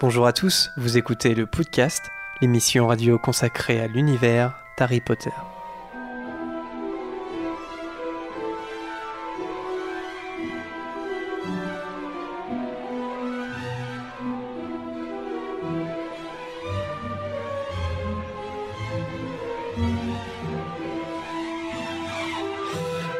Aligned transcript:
Bonjour 0.00 0.28
à 0.28 0.32
tous, 0.32 0.70
vous 0.76 0.96
écoutez 0.96 1.34
le 1.34 1.44
podcast, 1.44 2.12
l'émission 2.40 2.86
radio 2.86 3.18
consacrée 3.18 3.80
à 3.80 3.88
l'univers 3.88 4.54
d'Harry 4.78 5.00
Potter. 5.00 5.32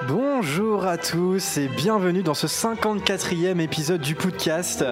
Bonjour 0.07 0.87
à 0.87 0.97
tous 0.97 1.57
et 1.57 1.67
bienvenue 1.67 2.23
dans 2.23 2.35
ce 2.35 2.47
54e 2.47 3.59
épisode 3.59 4.01
du 4.01 4.15
podcast. 4.15 4.85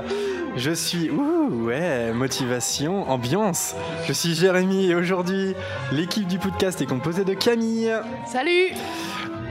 Je 0.57 0.71
suis 0.71 1.11
ouh 1.11 1.67
ouais 1.67 2.13
motivation 2.13 3.09
ambiance. 3.11 3.75
Je 4.07 4.13
suis 4.13 4.35
Jérémy 4.35 4.87
et 4.91 4.95
aujourd'hui 4.95 5.55
l'équipe 5.93 6.27
du 6.27 6.39
podcast 6.39 6.81
est 6.81 6.87
composée 6.87 7.25
de 7.25 7.35
Camille, 7.35 7.93
Salut 8.27 8.71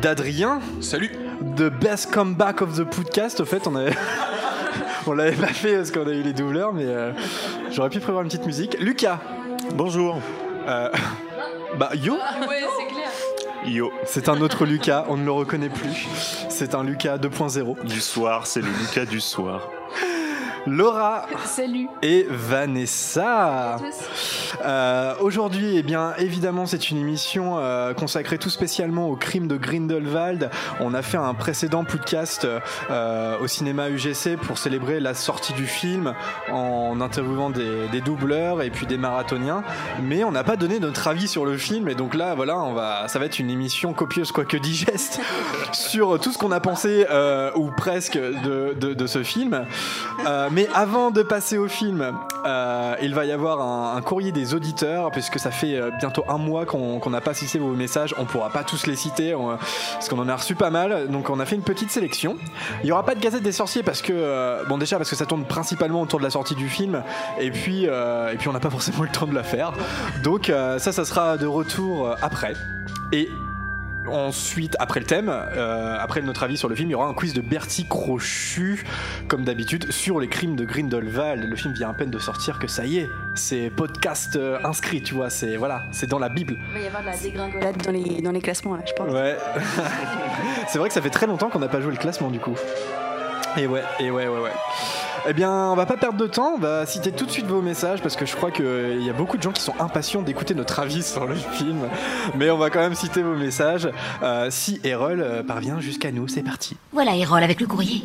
d'Adrien, 0.01 0.59
Salut 0.81 1.11
de 1.41 1.69
Best 1.69 2.11
Comeback 2.11 2.61
of 2.61 2.77
the 2.77 2.83
Podcast. 2.83 3.39
Au 3.39 3.45
fait 3.45 3.67
on 3.67 3.75
avait 3.75 3.93
on 5.07 5.13
l'avait 5.13 5.35
pas 5.35 5.47
fait 5.53 5.77
parce 5.77 5.91
qu'on 5.91 6.07
a 6.07 6.11
eu 6.11 6.23
les 6.23 6.33
doubleurs 6.33 6.73
mais 6.73 6.85
euh, 6.85 7.11
j'aurais 7.71 7.89
pu 7.89 7.99
prévoir 7.99 8.23
une 8.23 8.29
petite 8.29 8.45
musique. 8.45 8.75
Lucas. 8.79 9.19
Bonjour 9.75 10.19
Euh, 10.67 10.89
bah 11.77 11.91
yo. 11.95 12.13
Ouais, 12.13 12.19
c'est 12.77 12.87
clair. 12.93 13.09
Yo 13.67 13.91
C'est 14.05 14.29
un 14.29 14.41
autre 14.41 14.65
Lucas, 14.65 15.05
on 15.09 15.17
ne 15.17 15.25
le 15.25 15.31
reconnaît 15.31 15.69
plus. 15.69 16.07
C'est 16.49 16.73
un 16.73 16.83
Lucas 16.83 17.17
2.0. 17.17 17.85
Du 17.85 18.01
soir, 18.01 18.47
c'est 18.47 18.61
le 18.61 18.67
Lucas 18.81 19.05
du 19.05 19.19
soir. 19.19 19.69
Laura 20.67 21.27
Salut. 21.45 21.87
et 22.01 22.25
Vanessa. 22.29 23.77
Euh, 24.65 25.13
Aujourd'hui, 25.19 25.77
eh 25.77 25.83
bien, 25.83 26.13
évidemment, 26.17 26.65
c'est 26.65 26.89
une 26.89 26.97
émission 26.97 27.57
euh, 27.57 27.93
consacrée 27.93 28.37
tout 28.37 28.49
spécialement 28.49 29.09
au 29.09 29.15
crime 29.15 29.47
de 29.47 29.57
Grindelwald. 29.57 30.49
On 30.79 30.93
a 30.93 31.01
fait 31.01 31.17
un 31.17 31.33
précédent 31.33 31.83
podcast 31.83 32.47
euh, 32.89 33.37
au 33.39 33.47
cinéma 33.47 33.89
UGC 33.89 34.37
pour 34.37 34.57
célébrer 34.57 34.99
la 34.99 35.13
sortie 35.13 35.53
du 35.53 35.67
film 35.67 36.13
en 36.51 36.99
interviewant 37.01 37.49
des, 37.49 37.87
des 37.91 38.01
doubleurs 38.01 38.61
et 38.61 38.69
puis 38.69 38.85
des 38.85 38.97
marathoniens. 38.97 39.63
Mais 40.01 40.23
on 40.23 40.31
n'a 40.31 40.43
pas 40.43 40.57
donné 40.57 40.79
notre 40.79 41.07
avis 41.07 41.27
sur 41.27 41.45
le 41.45 41.57
film 41.57 41.87
et 41.87 41.95
donc 41.95 42.15
là, 42.15 42.35
voilà, 42.35 42.59
on 42.59 42.73
va, 42.73 43.07
ça 43.07 43.19
va 43.19 43.25
être 43.25 43.39
une 43.39 43.49
émission 43.49 43.93
copieuse 43.93 44.31
quoique 44.31 44.57
digeste 44.57 45.21
sur 45.71 46.19
tout 46.19 46.31
ce 46.31 46.37
qu'on 46.37 46.51
a 46.51 46.59
pensé 46.59 47.05
ou 47.55 47.69
presque 47.75 48.17
de, 48.17 49.07
ce 49.07 49.23
film. 49.23 49.65
Mais 50.51 50.67
avant 50.73 51.11
de 51.11 51.21
passer 51.21 51.57
au 51.57 51.67
film, 51.67 52.13
il 53.01 53.13
va 53.13 53.25
y 53.25 53.31
avoir 53.31 53.61
un, 53.61 53.95
un 53.95 54.01
courrier 54.01 54.31
des 54.31 54.54
auditeurs, 54.55 55.11
puisque 55.11 55.39
ça 55.39 55.51
fait 55.51 55.75
euh, 55.75 55.91
bientôt 55.99 56.23
un 56.27 56.37
mois 56.37 56.65
qu'on 56.65 57.09
n'a 57.09 57.21
pas 57.21 57.33
cité 57.33 57.59
vos 57.59 57.71
messages. 57.73 58.15
On 58.17 58.25
pourra 58.25 58.49
pas 58.49 58.63
tous 58.63 58.87
les 58.87 58.95
citer, 58.95 59.35
on- 59.35 59.57
parce 59.93 60.09
qu'on 60.09 60.19
en 60.19 60.27
a 60.29 60.35
reçu 60.35 60.55
pas 60.55 60.69
mal. 60.69 61.07
Donc 61.09 61.29
on 61.29 61.39
a 61.39 61.45
fait 61.45 61.55
une 61.55 61.61
petite 61.63 61.91
sélection. 61.91 62.37
Il 62.83 62.87
y 62.89 62.91
aura 62.91 63.03
pas 63.05 63.15
de 63.15 63.19
Gazette 63.19 63.43
des 63.43 63.51
sorciers 63.51 63.83
parce 63.83 64.01
que, 64.01 64.13
euh, 64.13 64.63
bon 64.67 64.77
déjà 64.77 64.97
parce 64.97 65.09
que 65.09 65.15
ça 65.15 65.25
tourne 65.25 65.45
principalement 65.45 66.01
autour 66.01 66.19
de 66.19 66.23
la 66.23 66.29
sortie 66.31 66.55
du 66.55 66.69
film, 66.69 67.03
et 67.39 67.51
puis, 67.51 67.87
euh, 67.87 68.31
et 68.33 68.37
puis 68.37 68.47
on 68.47 68.53
n'a 68.53 68.59
pas 68.59 68.69
forcément 68.77 69.03
le 69.03 69.09
temps 69.09 69.27
de 69.27 69.35
la 69.35 69.43
faire. 69.43 69.73
Donc 70.23 70.49
euh, 70.49 70.79
ça, 70.79 70.91
ça 70.91 71.05
sera 71.05 71.37
de 71.37 71.45
retour 71.45 72.07
euh, 72.09 72.15
après. 72.21 72.53
Et 73.11 73.29
Ensuite, 74.07 74.75
après 74.79 74.99
le 74.99 75.05
thème, 75.05 75.29
euh, 75.29 75.97
après 75.99 76.21
notre 76.21 76.43
avis 76.43 76.57
sur 76.57 76.69
le 76.69 76.75
film, 76.75 76.89
il 76.89 76.91
y 76.91 76.95
aura 76.95 77.07
un 77.07 77.13
quiz 77.13 77.33
de 77.33 77.41
Bertie 77.41 77.85
Crochu, 77.87 78.85
comme 79.27 79.43
d'habitude, 79.43 79.91
sur 79.91 80.19
les 80.19 80.27
crimes 80.27 80.55
de 80.55 80.65
Grindelwald. 80.65 81.43
Le 81.43 81.55
film 81.55 81.73
vient 81.73 81.89
à 81.89 81.93
peine 81.93 82.11
de 82.11 82.19
sortir 82.19 82.59
que 82.59 82.67
ça 82.67 82.85
y 82.85 82.99
est, 82.99 83.09
c'est 83.35 83.69
podcast 83.69 84.35
euh, 84.35 84.59
inscrit, 84.63 85.01
tu 85.01 85.13
vois, 85.13 85.29
c'est 85.29 85.57
voilà, 85.57 85.83
c'est 85.91 86.07
dans 86.07 86.19
la 86.19 86.29
Bible. 86.29 86.57
Il 86.69 86.73
va 86.73 86.79
y 86.79 86.87
avoir 86.87 87.01
de 87.01 87.07
la 87.07 87.17
dégringolade 87.17 87.77
dans 87.83 87.91
les, 87.91 88.21
dans 88.21 88.31
les 88.31 88.41
classements, 88.41 88.75
là, 88.75 88.83
je 88.85 88.93
pense. 88.93 89.11
Ouais. 89.11 89.37
c'est 90.67 90.79
vrai 90.79 90.89
que 90.89 90.93
ça 90.93 91.01
fait 91.01 91.09
très 91.09 91.27
longtemps 91.27 91.49
qu'on 91.49 91.59
n'a 91.59 91.67
pas 91.67 91.81
joué 91.81 91.91
le 91.91 91.97
classement 91.97 92.29
du 92.29 92.39
coup. 92.39 92.55
Et 93.57 93.67
ouais, 93.67 93.83
et 93.99 94.11
ouais, 94.11 94.27
ouais, 94.27 94.39
ouais. 94.39 94.51
Eh 95.27 95.33
bien, 95.33 95.51
on 95.51 95.75
va 95.75 95.87
pas 95.87 95.97
perdre 95.97 96.19
de 96.19 96.27
temps, 96.27 96.53
on 96.55 96.59
va 96.59 96.85
citer 96.85 97.11
tout 97.11 97.25
de 97.25 97.31
suite 97.31 97.47
vos 97.47 97.61
messages 97.61 98.01
parce 98.01 98.15
que 98.15 98.27
je 98.27 98.35
crois 98.35 98.51
qu'il 98.51 99.01
y 99.01 99.09
a 99.09 99.13
beaucoup 99.13 99.37
de 99.37 99.41
gens 99.41 99.51
qui 99.51 99.61
sont 99.61 99.73
impatients 99.79 100.21
d'écouter 100.21 100.53
notre 100.53 100.79
avis 100.79 101.01
sur 101.13 101.25
le 101.25 101.35
film. 101.35 101.89
Mais 102.35 102.51
on 102.51 102.57
va 102.57 102.69
quand 102.69 102.79
même 102.79 102.93
citer 102.93 103.23
vos 103.23 103.35
messages. 103.35 103.89
Euh, 104.21 104.49
si 104.51 104.79
Erol 104.83 105.21
euh, 105.21 105.41
parvient 105.41 105.79
jusqu'à 105.79 106.11
nous, 106.11 106.27
c'est 106.27 106.43
parti. 106.43 106.77
Voilà, 106.91 107.15
Erol 107.15 107.41
avec 107.41 107.59
le 107.59 107.65
courrier. 107.65 108.03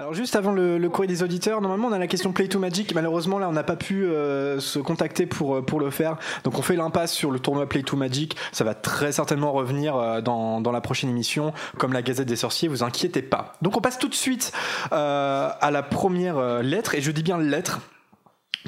Alors 0.00 0.14
juste 0.14 0.34
avant 0.34 0.52
le, 0.52 0.88
courrier 0.88 1.12
des 1.12 1.22
auditeurs, 1.22 1.60
normalement 1.60 1.88
on 1.88 1.92
a 1.92 1.98
la 1.98 2.06
question 2.06 2.32
Play 2.32 2.48
to 2.48 2.58
Magic. 2.58 2.94
Malheureusement 2.94 3.38
là 3.38 3.50
on 3.50 3.52
n'a 3.52 3.62
pas 3.62 3.76
pu 3.76 4.06
euh, 4.06 4.58
se 4.58 4.78
contacter 4.78 5.26
pour, 5.26 5.56
euh, 5.56 5.62
pour 5.62 5.78
le 5.78 5.90
faire. 5.90 6.16
Donc 6.42 6.58
on 6.58 6.62
fait 6.62 6.74
l'impasse 6.74 7.12
sur 7.12 7.30
le 7.30 7.38
tournoi 7.38 7.68
Play 7.68 7.82
to 7.82 7.98
Magic. 7.98 8.34
Ça 8.50 8.64
va 8.64 8.72
très 8.72 9.12
certainement 9.12 9.52
revenir 9.52 9.96
euh, 9.96 10.22
dans, 10.22 10.62
dans 10.62 10.72
la 10.72 10.80
prochaine 10.80 11.10
émission, 11.10 11.52
comme 11.76 11.92
la 11.92 12.00
Gazette 12.00 12.28
des 12.28 12.36
Sorciers, 12.36 12.66
vous 12.66 12.82
inquiétez 12.82 13.20
pas. 13.20 13.52
Donc 13.60 13.76
on 13.76 13.82
passe 13.82 13.98
tout 13.98 14.08
de 14.08 14.14
suite 14.14 14.52
à 14.90 15.70
la 15.70 15.82
première 15.82 16.62
lettre, 16.62 16.94
et 16.94 17.02
je 17.02 17.10
dis 17.10 17.22
bien 17.22 17.36
lettre. 17.36 17.80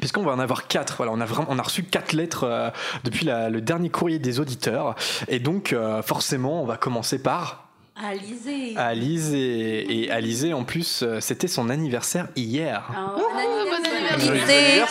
Puisqu'on 0.00 0.24
va 0.24 0.32
en 0.32 0.38
avoir 0.38 0.68
quatre, 0.68 0.98
voilà, 0.98 1.12
on 1.12 1.20
a 1.20 1.24
vraiment, 1.24 1.48
on 1.50 1.58
a 1.58 1.62
reçu 1.62 1.82
quatre 1.82 2.12
lettres 2.12 2.72
depuis 3.04 3.26
le 3.26 3.60
dernier 3.60 3.88
courrier 3.88 4.18
des 4.18 4.38
auditeurs, 4.38 4.96
et 5.28 5.38
donc 5.38 5.74
forcément, 6.02 6.62
on 6.62 6.66
va 6.66 6.76
commencer 6.76 7.22
par 7.22 7.71
Alizé. 7.94 8.76
Alizé. 8.76 10.02
Et 10.04 10.10
Alizé, 10.10 10.54
en 10.54 10.64
plus, 10.64 11.02
euh, 11.02 11.20
c'était 11.20 11.48
son 11.48 11.68
anniversaire 11.68 12.28
hier. 12.36 12.84
Un 12.96 13.16
bon 13.16 14.14
anniversaire. 14.14 14.86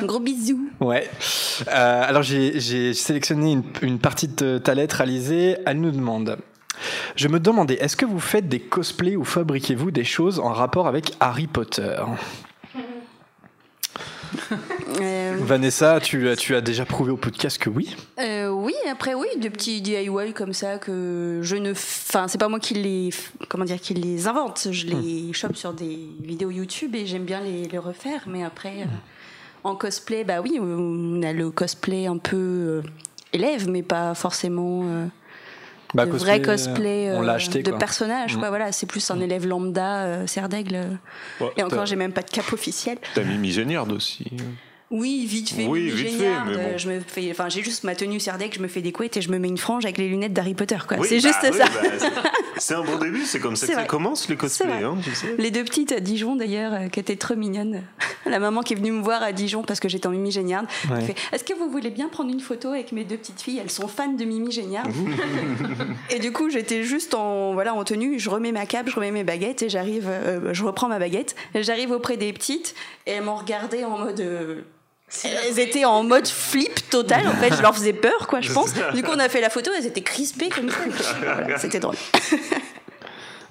Ouais. 0.00 0.06
Gros 0.06 0.20
bisous. 0.20 0.68
Ouais. 0.80 1.08
Euh, 1.68 2.02
alors 2.06 2.22
j'ai 2.22 2.94
sélectionné 2.94 3.52
une, 3.52 3.64
une 3.82 3.98
partie 3.98 4.28
de 4.28 4.58
ta 4.58 4.74
lettre, 4.74 5.00
Alizé. 5.00 5.56
Elle 5.66 5.80
nous 5.80 5.90
demande. 5.90 6.38
Je 7.16 7.28
me 7.28 7.40
demandais, 7.40 7.74
est-ce 7.74 7.96
que 7.96 8.06
vous 8.06 8.20
faites 8.20 8.48
des 8.48 8.60
cosplays 8.60 9.16
ou 9.16 9.24
fabriquez-vous 9.24 9.90
des 9.90 10.04
choses 10.04 10.38
en 10.38 10.52
rapport 10.52 10.86
avec 10.86 11.12
Harry 11.20 11.46
Potter? 11.46 11.96
Vanessa, 15.48 15.98
tu, 16.00 16.28
as- 16.28 16.36
tu 16.36 16.54
as 16.54 16.60
déjà 16.60 16.84
prouvé 16.84 17.10
au 17.10 17.16
podcast 17.16 17.56
que 17.58 17.70
oui. 17.70 17.96
euh, 18.20 18.48
oui, 18.50 18.74
après 18.90 19.14
oui, 19.14 19.26
des 19.38 19.48
petits 19.48 19.80
DIY 19.80 20.32
comme 20.34 20.52
ça 20.52 20.76
que 20.78 21.40
je 21.42 21.56
ne, 21.56 21.72
enfin 21.72 22.28
c'est 22.28 22.36
pas 22.38 22.48
moi 22.48 22.60
qui 22.60 22.74
les, 22.74 23.10
comment 23.48 23.64
dire, 23.64 23.80
qui 23.80 23.94
les 23.94 24.26
invente. 24.28 24.68
Je 24.70 24.86
les 24.86 25.32
chope 25.32 25.56
sur 25.56 25.72
des 25.72 25.98
vidéos 26.22 26.50
YouTube 26.50 26.94
et 26.94 27.06
j'aime 27.06 27.24
bien 27.24 27.40
les, 27.40 27.64
les 27.64 27.78
refaire. 27.78 28.24
Mais 28.26 28.44
après, 28.44 28.82
euh, 28.82 28.86
en 29.64 29.74
cosplay, 29.74 30.22
bah 30.22 30.40
oui, 30.42 30.58
on 30.60 31.22
a 31.22 31.32
le 31.32 31.50
cosplay 31.50 32.06
un 32.06 32.18
peu 32.18 32.36
euh, 32.36 32.82
élève, 33.32 33.68
mais 33.70 33.82
pas 33.82 34.14
forcément. 34.14 34.82
euh, 34.84 35.06
Bah, 35.94 36.04
de 36.04 36.10
vrai 36.10 36.42
cosplay 36.42 37.08
euh, 37.08 37.26
acheté. 37.28 37.62
de 37.62 37.70
quoi. 37.70 37.78
personnage. 37.78 38.36
Mm. 38.36 38.38
quoi, 38.40 38.48
voilà, 38.50 38.70
c'est 38.72 38.84
plus 38.86 39.10
un 39.10 39.18
élève 39.20 39.46
lambda, 39.46 40.04
euh, 40.04 40.26
serre 40.26 40.50
d'aigle. 40.50 40.98
Ouais, 41.40 41.48
Et 41.56 41.62
encore, 41.62 41.86
j'ai 41.86 41.96
même 41.96 42.12
pas 42.12 42.22
de 42.22 42.30
cap 42.30 42.52
officiel. 42.52 42.98
T'as 43.14 43.24
Mimi 43.24 43.50
Géniard 43.50 43.90
aussi. 43.90 44.26
Oui, 44.90 45.26
vite 45.26 45.50
fait. 45.50 45.66
Oui, 45.66 45.80
Mimi 45.80 45.90
vite 45.96 46.06
fait, 46.12 46.18
Géniard, 46.18 46.46
mais 46.46 46.54
euh, 46.56 46.72
bon. 46.72 46.78
Je 46.78 46.88
me 46.90 47.00
fais, 47.00 47.28
enfin, 47.30 47.50
j'ai 47.50 47.62
juste 47.62 47.84
ma 47.84 47.94
tenue 47.94 48.20
d'aigle, 48.38 48.54
je 48.56 48.62
me 48.62 48.68
fais 48.68 48.80
des 48.80 48.90
couettes 48.90 49.18
et 49.18 49.20
je 49.20 49.30
me 49.30 49.38
mets 49.38 49.48
une 49.48 49.58
frange 49.58 49.84
avec 49.84 49.98
les 49.98 50.08
lunettes 50.08 50.32
d'Harry 50.32 50.54
Potter. 50.54 50.78
Quoi. 50.88 50.96
Oui, 50.98 51.06
c'est 51.08 51.20
bah 51.20 51.28
juste 51.28 51.38
oui, 51.52 51.58
ça. 51.58 51.64
bah, 51.66 52.30
c'est- 52.56 52.74
un 52.74 52.82
bon 52.82 52.96
début, 52.96 53.24
c'est 53.26 53.38
comme 53.38 53.54
ça 53.56 53.66
que 53.66 53.74
ça 53.74 53.84
commence 53.84 54.28
cosplays, 54.36 54.66
vrai. 54.66 54.84
hein, 54.84 54.96
tu 55.04 55.14
sais. 55.14 55.34
Les 55.36 55.50
deux 55.50 55.62
petites 55.64 55.92
à 55.92 56.00
Dijon 56.00 56.36
d'ailleurs, 56.36 56.72
euh, 56.72 56.88
qui 56.88 57.00
étaient 57.00 57.16
trop 57.16 57.34
mignonnes. 57.36 57.82
La 58.26 58.38
maman 58.38 58.62
qui 58.62 58.72
est 58.72 58.76
venue 58.76 58.92
me 58.92 59.02
voir 59.02 59.22
à 59.22 59.32
Dijon 59.32 59.62
parce 59.62 59.78
que 59.78 59.88
j'étais 59.90 60.06
en 60.06 60.10
Mimi 60.10 60.30
Géniard, 60.30 60.64
Ouais. 60.90 61.02
fait 61.02 61.14
Est-ce 61.32 61.44
que 61.44 61.52
vous 61.54 61.68
voulez 61.70 61.90
bien 61.90 62.08
prendre 62.08 62.30
une 62.30 62.40
photo 62.40 62.68
avec 62.70 62.92
mes 62.92 63.04
deux 63.04 63.16
petites 63.18 63.40
filles? 63.42 63.60
Elles 63.62 63.70
sont 63.70 63.88
fans 63.88 64.12
de 64.12 64.24
Mimi 64.24 64.50
Géniard. 64.50 64.86
et 66.10 66.18
du 66.18 66.32
coup, 66.32 66.48
j'étais 66.50 66.82
juste 66.82 67.14
en 67.14 67.52
voilà 67.52 67.74
en 67.74 67.84
tenue. 67.84 68.18
Je 68.18 68.30
remets 68.30 68.52
ma 68.52 68.64
cape, 68.66 68.88
je 68.88 68.94
remets 68.94 69.10
mes 69.12 69.24
baguettes 69.24 69.62
et 69.62 69.68
j'arrive. 69.68 70.06
euh, 70.08 70.52
je 70.54 70.64
reprends 70.64 70.88
ma 70.88 70.98
baguette. 70.98 71.36
et 71.54 71.62
J'arrive 71.62 71.90
auprès 71.90 72.16
des 72.16 72.32
petites 72.32 72.74
et 73.06 73.12
elles 73.12 73.24
m'ont 73.24 73.36
regardé 73.36 73.84
en 73.84 73.98
mode. 73.98 74.20
euh, 74.20 74.62
elles 75.24 75.58
étaient 75.58 75.84
en 75.84 76.02
mode 76.02 76.26
flip 76.28 76.88
total, 76.90 77.26
en 77.28 77.32
fait, 77.32 77.54
je 77.56 77.62
leur 77.62 77.74
faisais 77.74 77.92
peur, 77.92 78.26
quoi, 78.28 78.40
je 78.40 78.52
pense. 78.52 78.74
Du 78.94 79.02
coup, 79.02 79.10
on 79.14 79.18
a 79.18 79.28
fait 79.28 79.40
la 79.40 79.50
photo, 79.50 79.70
elles 79.76 79.86
étaient 79.86 80.02
crispées 80.02 80.48
comme 80.50 80.70
ça. 80.70 80.76
Voilà, 81.22 81.58
c'était 81.58 81.80
drôle. 81.80 81.96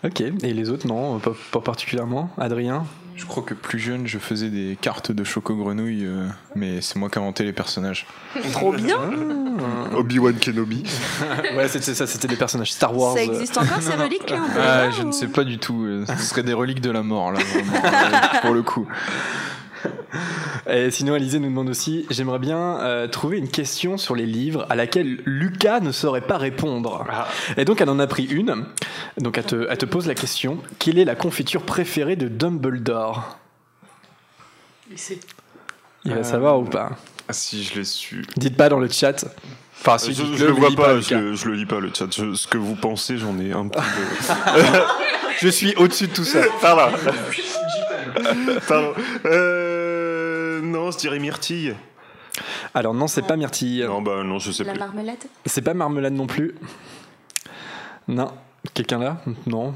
Ok. 0.03 0.21
Et 0.21 0.53
les 0.53 0.69
autres, 0.69 0.85
non, 0.87 1.17
pas, 1.19 1.31
pas 1.51 1.59
particulièrement. 1.59 2.29
Adrien 2.37 2.85
Je 3.15 3.25
crois 3.25 3.41
que 3.41 3.55
plus 3.55 3.79
jeune, 3.79 4.05
je 4.05 4.19
faisais 4.19 4.49
des 4.49 4.77
cartes 4.79 5.11
de 5.11 5.23
Choco 5.23 5.55
Grenouille, 5.55 6.05
euh, 6.05 6.27
mais 6.55 6.81
c'est 6.81 6.97
moi 6.97 7.09
qui 7.09 7.17
ai 7.17 7.21
inventé 7.21 7.43
les 7.43 7.51
personnages. 7.53 8.05
Trop 8.51 8.71
bien. 8.71 8.99
Obi-Wan 9.95 10.35
Kenobi. 10.37 10.83
Ouais, 11.55 11.67
c'était 11.67 11.95
ça, 11.95 12.05
c'était 12.05 12.27
des 12.27 12.35
personnages 12.35 12.71
Star 12.73 12.95
Wars. 12.95 13.15
Ça 13.15 13.23
existe 13.23 13.57
encore 13.57 13.81
ces 13.81 13.93
reliques 13.95 14.29
là 14.29 14.37
Ah, 14.59 14.89
je 14.91 15.01
ou- 15.01 15.07
ne 15.07 15.11
sais 15.11 15.27
pas 15.27 15.43
du 15.43 15.57
tout. 15.57 15.83
euh, 15.85 16.05
Ce 16.05 16.23
serait 16.23 16.43
des 16.43 16.53
reliques 16.53 16.81
de 16.81 16.91
la 16.91 17.01
mort, 17.01 17.31
là, 17.31 17.39
vraiment, 17.39 18.39
pour 18.41 18.53
le 18.53 18.61
coup. 18.61 18.87
Et 20.69 20.91
sinon, 20.91 21.13
Alizé 21.13 21.39
nous 21.39 21.49
demande 21.49 21.69
aussi 21.69 22.05
J'aimerais 22.09 22.39
bien 22.39 22.79
euh, 22.81 23.07
trouver 23.07 23.37
une 23.37 23.49
question 23.49 23.97
sur 23.97 24.15
les 24.15 24.25
livres 24.25 24.65
à 24.69 24.75
laquelle 24.75 25.21
Lucas 25.25 25.79
ne 25.79 25.91
saurait 25.91 26.21
pas 26.21 26.37
répondre. 26.37 27.05
Ah. 27.09 27.27
Et 27.57 27.65
donc, 27.65 27.81
elle 27.81 27.89
en 27.89 27.99
a 27.99 28.07
pris 28.07 28.25
une. 28.25 28.65
Donc 29.17 29.37
elle 29.37 29.45
te, 29.45 29.67
elle 29.69 29.77
te 29.77 29.85
pose 29.85 30.07
la 30.07 30.15
question 30.15 30.59
quelle 30.79 30.99
est 30.99 31.05
la 31.05 31.15
confiture 31.15 31.63
préférée 31.63 32.15
de 32.15 32.27
Dumbledore? 32.27 33.37
Il 34.91 34.97
sait. 34.97 35.19
Il 36.05 36.11
va 36.13 36.19
Euh, 36.19 36.23
savoir 36.23 36.59
ou 36.59 36.63
pas? 36.65 36.91
Ah 37.27 37.33
si, 37.33 37.63
je 37.63 37.75
l'ai 37.75 37.83
su. 37.83 38.25
Dites 38.37 38.55
pas 38.55 38.69
dans 38.69 38.79
le 38.79 38.87
chat. 38.89 39.25
Enfin, 39.79 39.97
si, 39.97 40.13
je, 40.13 40.23
je 40.35 40.45
le 40.45 40.51
vois 40.53 40.71
pas, 40.71 40.99
je, 41.01 41.13
le- 41.13 41.35
je 41.35 41.47
le 41.49 41.55
lis 41.55 41.65
pas 41.65 41.79
le 41.79 41.91
chat. 41.93 42.05
Je- 42.15 42.33
ce 42.33 42.47
que 42.47 42.57
vous 42.57 42.75
pensez, 42.75 43.17
j'en 43.17 43.37
ai 43.39 43.51
un 43.51 43.67
petit 43.67 43.81
peu. 43.81 44.53
Je 45.39 45.49
suis 45.49 45.75
au-dessus 45.75 46.07
de 46.07 46.13
tout 46.13 46.23
ça. 46.23 46.39
Pardon. 46.61 46.97
Pardon. 48.67 48.93
Euh, 49.25 49.66
non, 50.67 50.91
je 50.91 50.97
dirais 50.97 51.19
myrtille. 51.19 51.75
Alors 52.73 52.93
non, 52.93 53.07
c'est 53.07 53.23
pas 53.23 53.35
myrtille. 53.35 53.83
Non, 53.85 54.01
bah 54.01 54.23
non, 54.23 54.37
je 54.39 54.51
sais 54.51 54.63
La 54.63 54.73
plus. 54.73 54.79
marmelade 54.79 55.17
C'est 55.45 55.61
pas 55.63 55.73
marmelade 55.73 56.13
non 56.13 56.27
plus. 56.27 56.53
Non. 58.07 58.31
Quelqu'un 58.73 58.99
là? 58.99 59.17
Non. 59.47 59.73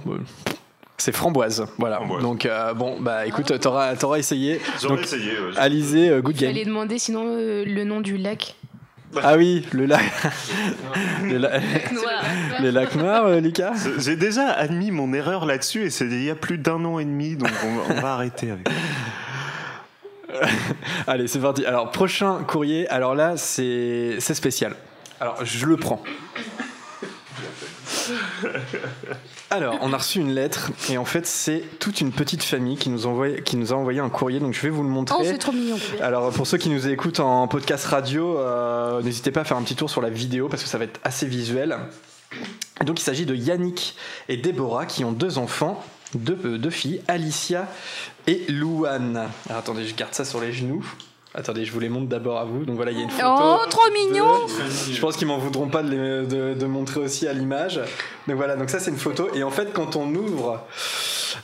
C'est 0.97 1.11
framboise. 1.11 1.65
Voilà. 1.79 1.97
Framboise. 1.97 2.21
Donc 2.21 2.45
euh, 2.45 2.73
bon, 2.73 2.99
bah 3.01 3.25
écoute, 3.25 3.57
t'auras, 3.59 3.95
t'auras 3.95 4.17
essayé. 4.19 4.59
J'aurais 4.81 4.97
Donc, 4.97 5.05
essayé. 5.05 5.31
ouais. 5.31 5.57
Alizé, 5.57 6.09
euh, 6.09 6.21
good 6.21 6.35
game. 6.35 6.49
J'allais 6.51 6.65
demander 6.65 6.99
sinon 6.99 7.23
euh, 7.25 7.63
le 7.65 7.83
nom 7.83 8.01
du 8.01 8.17
lac. 8.17 8.55
Ah 9.21 9.35
oui, 9.35 9.65
le 9.73 9.87
lac. 9.87 10.01
le 11.23 11.35
la- 11.37 11.59
Noir. 11.59 12.23
Les 12.61 12.71
lacs 12.71 12.95
noirs, 12.95 13.25
euh, 13.25 13.41
Lucas? 13.41 13.73
J'ai 13.97 14.15
déjà 14.15 14.49
admis 14.51 14.89
mon 14.89 15.11
erreur 15.11 15.45
là-dessus 15.45 15.83
et 15.83 15.89
c'est 15.89 16.05
il 16.05 16.23
y 16.23 16.29
a 16.29 16.35
plus 16.35 16.57
d'un 16.57 16.85
an 16.85 16.97
et 16.97 17.03
demi, 17.03 17.35
donc 17.35 17.49
on 17.65 17.75
va, 17.75 17.81
on 17.97 18.01
va 18.01 18.13
arrêter 18.13 18.51
avec. 18.51 18.69
Allez, 21.07 21.27
c'est 21.27 21.39
parti. 21.39 21.65
Alors, 21.65 21.91
prochain 21.91 22.43
courrier. 22.47 22.87
Alors 22.89 23.15
là, 23.15 23.37
c'est 23.37 24.19
spécial. 24.19 24.75
Alors, 25.19 25.43
je 25.43 25.65
le 25.65 25.77
prends. 25.77 26.01
Alors, 29.49 29.77
on 29.81 29.91
a 29.91 29.97
reçu 29.97 30.19
une 30.19 30.33
lettre 30.33 30.71
et 30.89 30.97
en 30.97 31.05
fait, 31.05 31.25
c'est 31.25 31.63
toute 31.79 31.99
une 32.01 32.11
petite 32.11 32.41
famille 32.41 32.77
qui 32.77 32.89
nous, 32.89 33.05
envoie, 33.05 33.29
qui 33.31 33.57
nous 33.57 33.73
a 33.73 33.75
envoyé 33.75 33.99
un 33.99 34.09
courrier. 34.09 34.39
Donc, 34.39 34.53
je 34.53 34.61
vais 34.61 34.69
vous 34.69 34.83
le 34.83 34.89
montrer. 34.89 35.17
Oh, 35.19 35.23
c'est 35.25 35.37
trop 35.37 35.51
mignon. 35.51 35.77
Alors 36.01 36.31
pour 36.31 36.47
ceux 36.47 36.57
qui 36.57 36.69
nous 36.69 36.87
écoutent 36.87 37.19
en 37.19 37.47
podcast 37.47 37.85
radio, 37.85 38.37
euh, 38.37 39.01
n'hésitez 39.01 39.31
pas 39.31 39.41
à 39.41 39.43
faire 39.43 39.57
un 39.57 39.63
petit 39.63 39.75
tour 39.75 39.89
sur 39.89 40.01
la 40.01 40.09
vidéo 40.09 40.47
parce 40.47 40.63
que 40.63 40.69
ça 40.69 40.77
va 40.77 40.85
être 40.85 40.99
assez 41.03 41.25
visuel. 41.25 41.77
Donc 42.85 42.99
il 42.99 43.03
s'agit 43.03 43.25
de 43.25 43.35
Yannick 43.35 43.95
et 44.29 44.37
Déborah 44.37 44.85
qui 44.85 45.03
ont 45.03 45.11
deux 45.11 45.37
enfants, 45.37 45.83
deux, 46.15 46.37
euh, 46.45 46.57
deux 46.57 46.69
filles, 46.69 47.01
Alicia 47.07 47.67
et 48.27 48.45
Louane. 48.49 49.29
Alors 49.49 49.59
attendez, 49.59 49.85
je 49.85 49.95
garde 49.95 50.13
ça 50.13 50.25
sur 50.25 50.41
les 50.41 50.51
genoux. 50.53 50.85
Attendez, 51.33 51.63
je 51.63 51.71
vous 51.71 51.79
les 51.79 51.87
montre 51.87 52.07
d'abord 52.09 52.39
à 52.39 52.43
vous. 52.43 52.65
Donc 52.65 52.75
voilà, 52.75 52.91
il 52.91 52.97
y 52.97 53.01
a 53.01 53.03
une 53.05 53.09
photo. 53.09 53.25
Oh, 53.29 53.59
trop 53.69 53.89
mignon 53.93 54.25
Je 54.91 54.99
pense 54.99 55.15
qu'ils 55.15 55.27
m'en 55.27 55.37
voudront 55.37 55.69
pas 55.69 55.81
de, 55.81 55.89
les- 55.89 56.27
de- 56.27 56.53
de 56.59 56.65
montrer 56.65 56.99
aussi 56.99 57.25
à 57.25 57.31
l'image. 57.31 57.79
Donc 58.27 58.35
voilà, 58.35 58.57
donc 58.57 58.69
ça 58.69 58.79
c'est 58.79 58.91
une 58.91 58.97
photo. 58.97 59.29
Et 59.33 59.41
en 59.43 59.49
fait, 59.51 59.71
quand 59.71 59.95
on 59.95 60.13
ouvre 60.13 60.61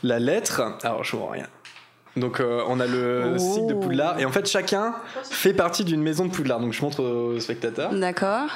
la 0.04 0.19
lettre, 0.19 0.62
alors 0.84 1.06
je 1.06 1.16
vois 1.16 1.31
rien. 1.31 1.48
Donc 2.19 2.40
euh, 2.40 2.62
on 2.68 2.80
a 2.80 2.86
le 2.86 3.34
Oh. 3.36 3.38
cycle 3.38 3.68
de 3.68 3.74
Poudlard 3.74 4.19
et 4.19 4.25
en 4.25 4.31
fait 4.31 4.48
chacun 4.48 4.96
fait 5.24 5.54
partie 5.54 5.84
d'une 5.84 6.02
maison 6.02 6.25
de 6.25 6.31
Poudlard. 6.31 6.60
Donc 6.60 6.74
je 6.74 6.81
montre 6.81 7.04
aux 7.04 7.40
spectateurs. 7.40 7.92
D'accord. 7.94 8.50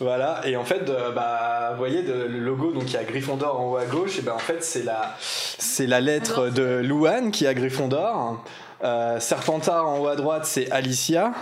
Voilà 0.00 0.40
et 0.44 0.56
en 0.56 0.64
fait 0.64 0.88
euh, 0.88 1.10
bah 1.12 1.70
vous 1.72 1.78
voyez 1.78 2.02
de- 2.02 2.12
le 2.28 2.38
logo 2.38 2.72
donc 2.72 2.84
il 2.88 2.94
y 2.94 2.96
a 2.96 3.04
Gryffondor 3.04 3.60
en 3.60 3.70
haut 3.72 3.76
à 3.76 3.84
gauche 3.84 4.18
et 4.18 4.22
ben 4.22 4.32
en 4.32 4.38
fait 4.38 4.62
c'est 4.64 4.82
la 4.84 5.14
c'est 5.20 5.86
la 5.86 6.00
lettre 6.00 6.48
de 6.50 6.80
Louane 6.84 7.30
qui 7.30 7.44
est 7.44 7.48
à 7.48 7.54
Gryffondor. 7.54 8.42
Euh, 8.82 9.18
Serpentard 9.20 9.88
en 9.88 9.98
haut 10.00 10.08
à 10.08 10.16
droite 10.16 10.42
c'est 10.46 10.70
Alicia. 10.70 11.32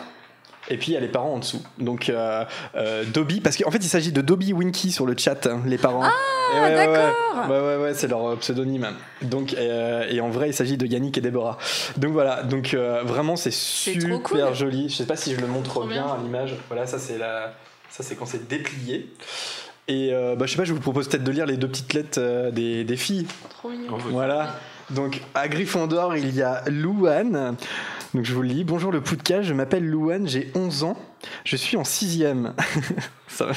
Et 0.69 0.77
puis 0.77 0.93
il 0.93 0.95
y 0.95 0.97
a 0.97 1.01
les 1.01 1.09
parents 1.09 1.35
en 1.35 1.39
dessous. 1.39 1.61
Donc 1.79 2.09
euh, 2.09 2.45
euh, 2.77 3.05
Dobby, 3.05 3.41
parce 3.41 3.57
qu'en 3.57 3.71
fait 3.71 3.85
il 3.85 3.89
s'agit 3.89 4.13
de 4.13 4.21
Dobby 4.21 4.53
Winky 4.53 4.93
sur 4.93 5.07
le 5.07 5.17
chat, 5.17 5.47
hein, 5.47 5.61
les 5.67 5.79
parents. 5.79 6.05
Ah, 6.05 6.13
ouais, 6.55 6.61
ouais, 6.61 6.75
d'accord. 6.75 7.51
Ouais, 7.51 7.61
ouais, 7.61 7.77
ouais, 7.83 7.95
c'est 7.95 8.07
leur 8.07 8.25
euh, 8.27 8.37
pseudonyme. 8.37 8.87
Donc, 9.23 9.55
euh, 9.55 10.07
et 10.09 10.21
en 10.21 10.31
vrai 10.31 10.51
il 10.51 10.55
s'agit 10.55 10.77
de 10.77 10.87
Yannick 10.87 11.19
et 11.19 11.21
Déborah. 11.21 11.59
Donc 11.97 12.13
voilà, 12.13 12.43
donc 12.45 12.75
euh, 12.75 13.03
vraiment 13.05 13.35
c'est 13.37 13.51
trop 13.51 13.59
super 13.59 14.21
cool. 14.23 14.55
joli. 14.55 14.89
Je 14.89 14.97
sais 14.97 15.07
pas 15.07 15.17
si 15.17 15.35
je 15.35 15.41
le 15.41 15.49
montre 15.49 15.81
bien 15.85 16.05
bien. 16.05 16.13
à 16.13 16.19
l'image. 16.23 16.55
Voilà, 16.69 16.87
ça 16.87 16.99
c'est 16.99 17.19
la, 17.19 17.55
ça 17.91 18.03
c'est 18.05 18.15
quand 18.15 18.27
c'est 18.27 18.47
déplié. 18.49 19.13
Et 19.89 20.11
euh, 20.13 20.37
bah, 20.37 20.47
je 20.47 20.53
sais 20.53 20.57
pas, 20.57 20.65
je 20.65 20.73
vous 20.73 20.81
propose 20.81 21.09
peut-être 21.09 21.25
de 21.25 21.33
lire 21.33 21.45
les 21.45 21.57
deux 21.57 21.67
petites 21.69 21.93
lettres 21.93 22.21
euh, 22.21 22.53
des, 22.53 22.85
des 22.85 22.97
filles. 22.97 23.27
Trop 23.51 23.69
mignon. 23.69 23.99
Voilà. 24.11 24.55
Donc 24.91 25.21
à 25.35 25.49
Gryffondor, 25.49 26.17
il 26.17 26.35
y 26.35 26.43
a 26.43 26.63
Louane. 26.69 27.57
Donc 28.15 28.25
je 28.27 28.35
vous 28.35 28.43
le 28.43 28.49
lis. 28.49 28.65
Bonjour 28.65 28.93
le 28.93 29.01
podcast, 29.01 29.45
je 29.45 29.55
m'appelle 29.55 29.87
Louane, 29.87 30.29
j'ai 30.29 30.51
11 30.55 30.85
ans. 30.85 30.99
Je 31.45 31.57
suis 31.57 31.77
en 31.77 31.85
sixième. 31.85 32.55
Ça- 33.29 33.49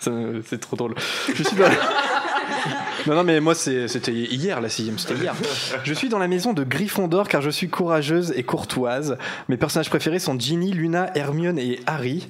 ça- 0.00 0.10
c'est 0.44 0.58
trop 0.58 0.76
drôle. 0.76 0.94
Je 1.32 1.42
suis 1.44 1.56
dans 1.56 1.68
la- 1.68 1.74
Non, 3.06 3.14
non, 3.14 3.22
mais 3.24 3.38
moi 3.40 3.54
c'était 3.54 4.12
hier 4.12 4.60
la 4.60 4.68
sixième, 4.68 4.98
c'était 4.98 5.14
hier. 5.14 5.34
Je 5.84 5.94
suis 5.94 6.08
dans 6.08 6.18
la 6.18 6.26
maison 6.26 6.52
de 6.52 6.64
Gryffondor 6.64 7.28
car 7.28 7.40
je 7.40 7.50
suis 7.50 7.68
courageuse 7.68 8.32
et 8.36 8.42
courtoise. 8.42 9.16
Mes 9.48 9.56
personnages 9.56 9.88
préférés 9.90 10.18
sont 10.18 10.36
Ginny, 10.38 10.72
Luna, 10.72 11.10
Hermione 11.14 11.58
et 11.58 11.78
Harry. 11.86 12.28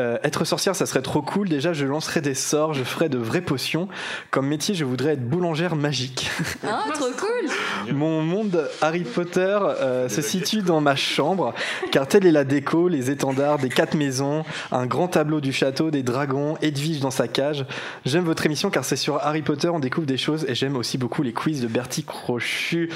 Euh, 0.00 0.16
être 0.24 0.44
sorcière, 0.44 0.74
ça 0.74 0.86
serait 0.86 1.02
trop 1.02 1.20
cool. 1.20 1.48
Déjà, 1.48 1.74
je 1.74 1.84
lancerais 1.84 2.22
des 2.22 2.34
sorts, 2.34 2.72
je 2.72 2.84
ferais 2.84 3.10
de 3.10 3.18
vraies 3.18 3.42
potions. 3.42 3.88
Comme 4.30 4.46
métier, 4.46 4.74
je 4.74 4.84
voudrais 4.86 5.12
être 5.12 5.28
boulangère 5.28 5.76
magique. 5.76 6.30
Ah, 6.62 6.84
trop 6.92 7.10
cool. 7.18 7.92
Mon 7.92 8.22
monde 8.22 8.68
Harry 8.80 9.02
Potter 9.02 9.58
euh, 9.60 10.08
se 10.08 10.22
situe 10.22 10.62
dans 10.62 10.80
ma 10.80 10.94
chambre, 10.94 11.54
car 11.90 12.06
telle 12.06 12.26
est 12.26 12.32
la 12.32 12.44
déco, 12.44 12.86
les 12.86 13.10
étendards 13.10 13.58
des 13.58 13.68
quatre 13.68 13.94
maisons, 13.94 14.44
un 14.70 14.86
grand 14.86 15.08
tableau 15.08 15.40
du 15.40 15.52
château, 15.52 15.90
des 15.90 16.02
dragons, 16.02 16.56
Edwige 16.62 17.00
dans 17.00 17.10
sa 17.10 17.28
cage. 17.28 17.66
J'aime 18.04 18.24
votre 18.24 18.46
émission 18.46 18.70
car 18.70 18.84
c'est 18.84 18.96
sur 18.96 19.16
Harry 19.16 19.42
Potter, 19.42 19.68
on 19.68 19.80
découvre 19.80 20.06
des 20.06 20.18
choses, 20.18 20.44
et 20.48 20.54
j'aime 20.54 20.76
aussi 20.76 20.98
beaucoup 20.98 21.22
les 21.22 21.32
quiz 21.32 21.60
de 21.60 21.66
Bertie 21.66 22.04
Crochu. 22.04 22.90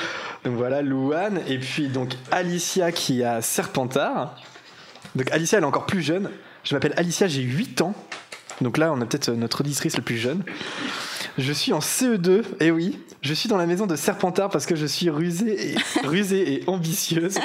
Donc 0.44 0.54
voilà, 0.56 0.82
Louane, 0.82 1.40
et 1.48 1.58
puis 1.58 1.88
donc 1.88 2.12
Alicia 2.30 2.92
qui 2.92 3.24
a 3.24 3.42
Serpentard. 3.42 4.36
Donc 5.16 5.30
Alicia, 5.32 5.58
elle 5.58 5.64
est 5.64 5.66
encore 5.66 5.86
plus 5.86 6.02
jeune. 6.02 6.30
Je 6.64 6.74
m'appelle 6.74 6.94
Alicia, 6.96 7.28
j'ai 7.28 7.42
8 7.42 7.82
ans. 7.82 7.94
Donc 8.60 8.78
là, 8.78 8.92
on 8.92 9.00
a 9.00 9.06
peut-être 9.06 9.30
notre 9.30 9.60
auditrice 9.60 9.96
la 9.96 10.02
plus 10.02 10.16
jeune. 10.16 10.42
Je 11.38 11.52
suis 11.52 11.72
en 11.72 11.80
CE2, 11.80 12.42
et 12.60 12.70
oui, 12.70 12.98
je 13.20 13.34
suis 13.34 13.48
dans 13.48 13.56
la 13.56 13.66
maison 13.66 13.86
de 13.86 13.96
Serpentard 13.96 14.50
parce 14.50 14.66
que 14.66 14.76
je 14.76 14.86
suis 14.86 15.10
rusée 15.10 15.74
rusée 16.04 16.52
et 16.52 16.64
ambitieuse. 16.68 17.38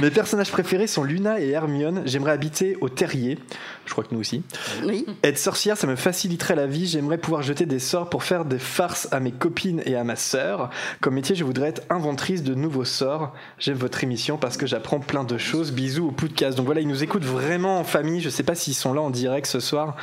Mes 0.00 0.10
personnages 0.10 0.50
préférés 0.50 0.86
sont 0.86 1.04
Luna 1.04 1.40
et 1.40 1.50
Hermione. 1.50 2.02
J'aimerais 2.06 2.32
habiter 2.32 2.76
au 2.80 2.88
terrier. 2.88 3.38
Je 3.84 3.92
crois 3.92 4.04
que 4.04 4.14
nous 4.14 4.20
aussi. 4.20 4.42
Oui. 4.84 5.06
Être 5.22 5.38
sorcière, 5.38 5.76
ça 5.76 5.86
me 5.86 5.96
faciliterait 5.96 6.54
la 6.54 6.66
vie. 6.66 6.86
J'aimerais 6.86 7.18
pouvoir 7.18 7.42
jeter 7.42 7.66
des 7.66 7.78
sorts 7.78 8.08
pour 8.08 8.22
faire 8.22 8.44
des 8.44 8.58
farces 8.58 9.08
à 9.10 9.20
mes 9.20 9.32
copines 9.32 9.82
et 9.84 9.96
à 9.96 10.04
ma 10.04 10.16
sœur. 10.16 10.70
Comme 11.00 11.14
métier, 11.14 11.34
je 11.34 11.44
voudrais 11.44 11.68
être 11.68 11.82
inventrice 11.90 12.42
de 12.42 12.54
nouveaux 12.54 12.84
sorts. 12.84 13.32
J'aime 13.58 13.76
votre 13.76 14.02
émission 14.02 14.38
parce 14.38 14.56
que 14.56 14.66
j'apprends 14.66 15.00
plein 15.00 15.24
de 15.24 15.38
choses. 15.38 15.72
Bisous 15.72 16.08
au 16.08 16.12
podcast. 16.12 16.56
Donc 16.56 16.66
voilà, 16.66 16.80
ils 16.80 16.88
nous 16.88 17.02
écoutent 17.02 17.24
vraiment 17.24 17.78
en 17.78 17.84
famille. 17.84 18.20
Je 18.20 18.28
sais 18.28 18.42
pas 18.42 18.54
s'ils 18.54 18.74
sont 18.74 18.94
là 18.94 19.00
en 19.00 19.10
direct 19.10 19.46
ce 19.46 19.60
soir. 19.60 19.96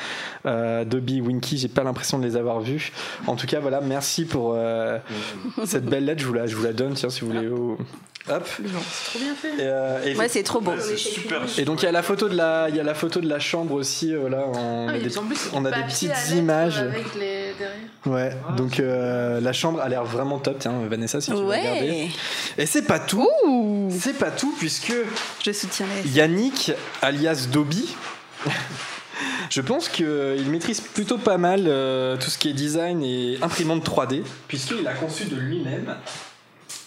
Euh, 0.45 0.85
Dobby, 0.85 1.21
Winky, 1.21 1.57
j'ai 1.57 1.67
pas 1.67 1.83
l'impression 1.83 2.19
de 2.19 2.25
les 2.25 2.35
avoir 2.35 2.59
vus. 2.59 2.91
En 3.27 3.35
tout 3.35 3.47
cas, 3.47 3.59
voilà, 3.59 3.81
merci 3.81 4.25
pour 4.25 4.53
euh, 4.55 4.99
cette 5.65 5.85
belle 5.85 6.05
lettre. 6.05 6.21
Je 6.21 6.27
vous 6.27 6.33
la, 6.33 6.47
je 6.47 6.55
vous 6.55 6.63
la 6.63 6.73
donne, 6.73 6.93
tiens, 6.93 7.09
si 7.09 7.21
vous 7.21 7.27
voulez. 7.27 7.47
Oh. 7.47 7.77
Hop. 8.31 8.47
C'est 8.47 8.63
trop 9.09 9.19
bien 9.19 9.35
fait. 9.35 9.47
Et, 9.49 9.53
euh, 9.61 10.03
et- 10.05 10.15
Ouais, 10.15 10.27
c'est 10.29 10.43
trop 10.43 10.61
beau. 10.61 10.73
C'est 10.79 10.97
super. 10.97 11.41
et 11.57 11.63
donc 11.65 11.81
il 11.81 11.85
y 11.85 11.87
a 11.87 11.91
la 11.91 12.03
photo 12.03 12.29
de 12.29 12.35
la, 12.35 12.67
il 12.69 12.75
y 12.75 12.79
a 12.79 12.83
la 12.83 12.93
photo 12.93 13.19
de 13.21 13.27
la 13.27 13.39
chambre 13.39 13.73
aussi. 13.73 14.13
euh, 14.13 14.29
là, 14.29 14.43
on 14.53 14.87
Ah, 14.87 14.91
a 14.93 14.97
il 14.97 15.03
des, 15.07 15.17
on 15.53 15.65
a 15.65 15.71
des 15.71 15.83
petites 15.83 16.11
images. 16.31 16.79
Avec 16.79 17.15
les 17.15 17.53
derrière. 17.57 17.77
Ouais, 18.05 18.31
donc 18.55 18.79
euh, 18.79 19.41
la 19.41 19.53
chambre 19.53 19.81
a 19.81 19.89
l'air 19.89 20.03
vraiment 20.05 20.37
top. 20.39 20.57
Tiens, 20.59 20.73
Vanessa, 20.89 21.19
si 21.21 21.31
tu 21.31 21.37
veux 21.37 21.43
regarder. 21.45 21.69
Ouais. 21.89 22.09
Et 22.57 22.65
c'est 22.65 22.83
pas 22.83 22.99
tout. 22.99 23.27
C'est 23.91 24.17
pas 24.17 24.31
tout 24.31 24.53
puisque 24.57 24.93
Je. 25.43 25.51
Yannick, 26.05 26.71
alias 27.01 27.47
Dobby, 27.51 27.95
je 29.49 29.61
pense 29.61 29.89
qu'il 29.89 30.45
maîtrise 30.47 30.79
plutôt 30.81 31.17
pas 31.17 31.37
mal 31.37 31.63
euh, 31.67 32.15
tout 32.17 32.29
ce 32.29 32.37
qui 32.37 32.49
est 32.49 32.53
design 32.53 33.03
et 33.03 33.37
imprimante 33.41 33.83
3D, 33.87 34.21
puisqu'il 34.47 34.87
a 34.87 34.93
conçu 34.93 35.25
de 35.25 35.35
lui-même 35.35 35.95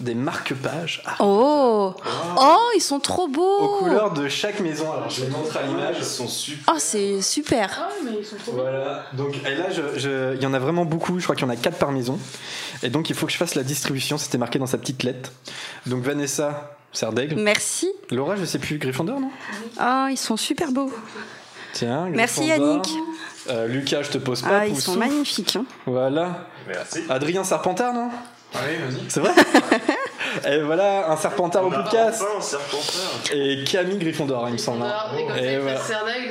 des 0.03 0.15
marque-pages 0.15 1.03
ah, 1.07 1.17
Oh 1.21 1.95
Oh, 2.39 2.69
ils 2.77 2.81
sont 2.81 3.01
trop 3.01 3.29
beaux 3.29 3.59
aux 3.59 3.79
couleurs 3.79 4.13
de 4.13 4.29
chaque 4.29 4.61
maison. 4.61 4.93
Alors 4.93 5.09
je 5.11 5.25
les 5.25 5.31
montre 5.31 5.57
à 5.57 5.63
l'image. 5.63 5.97
Ils 5.99 6.05
sont 6.05 6.29
super. 6.29 6.75
Oh, 6.75 6.79
c'est 6.79 7.23
super 7.23 7.71
Ah, 7.83 7.89
mais 8.05 8.13
ils 8.21 8.25
sont 8.25 8.37
trop. 8.37 8.53
Voilà, 8.53 9.05
donc 9.15 9.35
et 9.47 9.55
là 9.55 9.67
je- 9.71 9.99
je- 9.99 10.35
il 10.37 10.43
y 10.43 10.47
en 10.47 10.55
a 10.55 10.59
vraiment 10.59 10.85
beaucoup, 10.85 11.19
je 11.19 11.25
crois 11.25 11.35
qu'il 11.37 11.45
y 11.47 11.49
en 11.49 11.53
a 11.53 11.57
4 11.57 11.79
par 11.79 11.93
maison. 11.93 12.19
Et 12.83 12.91
donc 12.91 13.11
il 13.11 13.17
faut 13.17 13.27
que 13.27 13.33
je 13.33 13.37
fasse 13.39 13.55
la 13.55 13.63
distribution, 13.63 14.19
c'était 14.19 14.39
marqué 14.39 14.59
dans 14.59 14.67
sa 14.67 14.79
petite 14.79 15.03
lettre. 15.03 15.31
Donc 15.87 16.03
Vanessa, 16.03 16.77
Serdaigle. 16.93 17.37
Merci. 17.41 17.91
Laura, 18.11 18.37
je 18.37 18.45
sais 18.45 18.59
plus, 18.59 18.79
Gryffondor, 18.79 19.19
non? 19.21 19.31
Ah, 19.79 20.09
ils 20.11 20.19
sont 20.19 20.37
super 20.37 20.73
beaux. 20.73 20.93
Tiens, 21.73 22.07
Merci. 22.11 22.45
Yannick. 22.47 22.87
Euh, 23.49 23.67
Lucas, 23.67 24.03
je 24.03 24.11
te 24.11 24.19
pose 24.19 24.43
pas, 24.43 24.59
Ah, 24.61 24.67
ils 24.67 24.77
sont 24.77 24.93
souffle. 24.93 24.99
magnifiques. 24.99 25.57
hein. 25.57 25.65
Voilà. 25.87 26.47
Merci. 26.69 27.01
Adrien 27.09 27.43
Serpentard, 27.45 27.93
non? 27.95 28.09
Allez, 28.55 28.77
vas-y. 28.77 29.05
C'est 29.09 29.21
vrai 29.21 29.33
Et 30.49 30.61
voilà, 30.63 31.11
un 31.11 31.17
serpentard 31.17 31.67
au 31.67 31.71
podcast. 31.71 32.23
Enfin, 32.23 32.39
un 32.39 32.41
serpentard. 32.41 33.21
Et 33.35 33.65
Camille 33.65 33.99
Gryffondor, 33.99 34.49
il 34.49 34.53
me 34.53 34.59
semble. 34.59 34.83
hein. 34.83 35.37
Et 35.37 35.59
voilà. 35.59 35.81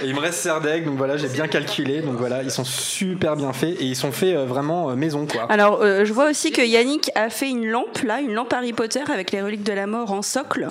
Et 0.02 0.08
il 0.08 0.16
me 0.16 0.20
reste 0.20 0.40
Serdaigle, 0.40 0.86
donc 0.88 0.98
voilà, 0.98 1.18
j'ai 1.18 1.28
bien 1.28 1.48
calculé. 1.48 2.02
Donc 2.02 2.16
voilà, 2.16 2.42
ils 2.42 2.52
sont 2.52 2.64
super 2.64 3.36
bien 3.36 3.54
faits 3.54 3.80
et 3.80 3.84
ils 3.86 3.96
sont 3.96 4.12
faits 4.12 4.36
euh, 4.36 4.46
vraiment 4.46 4.90
euh, 4.90 4.96
maison 4.96 5.28
quoi. 5.28 5.46
Alors, 5.50 5.82
euh, 5.82 6.04
je 6.04 6.14
vois 6.14 6.30
aussi 6.30 6.52
que 6.52 6.62
Yannick 6.62 7.12
a 7.16 7.30
fait 7.30 7.50
une 7.50 7.68
lampe, 7.68 8.00
là, 8.04 8.22
une 8.22 8.34
lampe 8.34 8.52
Harry 8.54 8.74
Potter 8.74 9.04
avec 9.14 9.32
les 9.32 9.42
reliques 9.42 9.64
de 9.64 9.74
la 9.74 9.86
mort 9.88 10.12
en 10.12 10.22
socle. 10.22 10.70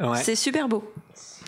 Ouais, 0.00 0.18
C'est 0.22 0.36
super 0.36 0.68
beau. 0.68 0.84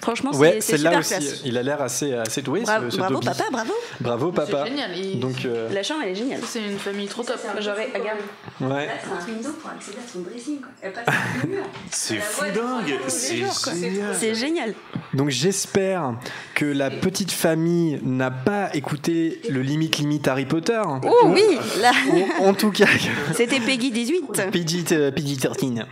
Franchement, 0.02 0.30
ouais 0.33 0.59
c'est 0.61 0.76
super 0.78 0.99
aussi. 0.99 1.11
classe. 1.14 1.42
Il 1.45 1.59
a 1.59 1.62
l'air 1.62 1.83
assez, 1.83 2.14
assez 2.14 2.42
doué, 2.42 2.62
Bravo, 2.62 2.87
ce, 2.87 2.90
ce 2.92 2.97
bravo 2.99 3.14
Dobby. 3.14 3.26
papa, 3.26 3.45
bravo. 3.50 3.73
Bravo 4.00 4.33
papa. 4.33 4.64
C'est 4.64 4.71
génial. 4.71 5.21
Donc 5.21 5.45
euh, 5.45 5.69
La 5.73 5.83
chambre, 5.83 6.00
elle 6.04 6.11
est 6.12 6.14
géniale. 6.14 6.40
C'est 6.47 6.62
une 6.62 6.78
famille 6.78 7.07
trop 7.07 7.23
top. 7.23 7.38
J'aurais, 7.61 7.88
regarde. 7.95 8.19
ouais. 8.61 8.88
c'est 9.02 9.11
un 9.30 9.35
window 9.35 9.50
pour 9.61 9.71
accéder 9.71 9.99
à 9.99 10.11
son 10.12 10.21
dressing. 10.21 10.59
Elle 10.83 10.92
passe 10.92 11.04
par 11.04 11.14
le 11.45 11.49
mur. 11.50 11.62
C'est 11.90 12.16
fou 12.16 12.45
dingue. 12.54 12.99
C'est 13.09 13.37
génial. 13.37 14.14
C'est 14.19 14.35
génial. 14.35 14.75
Donc 15.14 15.28
j'espère 15.30 16.14
que 16.54 16.64
la 16.64 16.90
petite 16.90 17.33
famille 17.33 17.99
n'a 18.02 18.30
pas 18.30 18.71
écouté 18.75 19.40
le 19.50 19.61
limite 19.62 19.99
limite 19.99 20.26
Harry 20.28 20.47
Potter. 20.47 20.80
Oh 21.04 21.16
oui, 21.26 21.42
là, 21.80 21.90
Ou 22.40 22.45
en 22.47 22.54
tout 22.54 22.71
cas, 22.71 22.87
c'était 23.35 23.61
Peggy 23.61 23.90
18. 23.90 24.50
PG, 24.52 24.85
euh, 24.92 25.11
PG-13. 25.11 25.85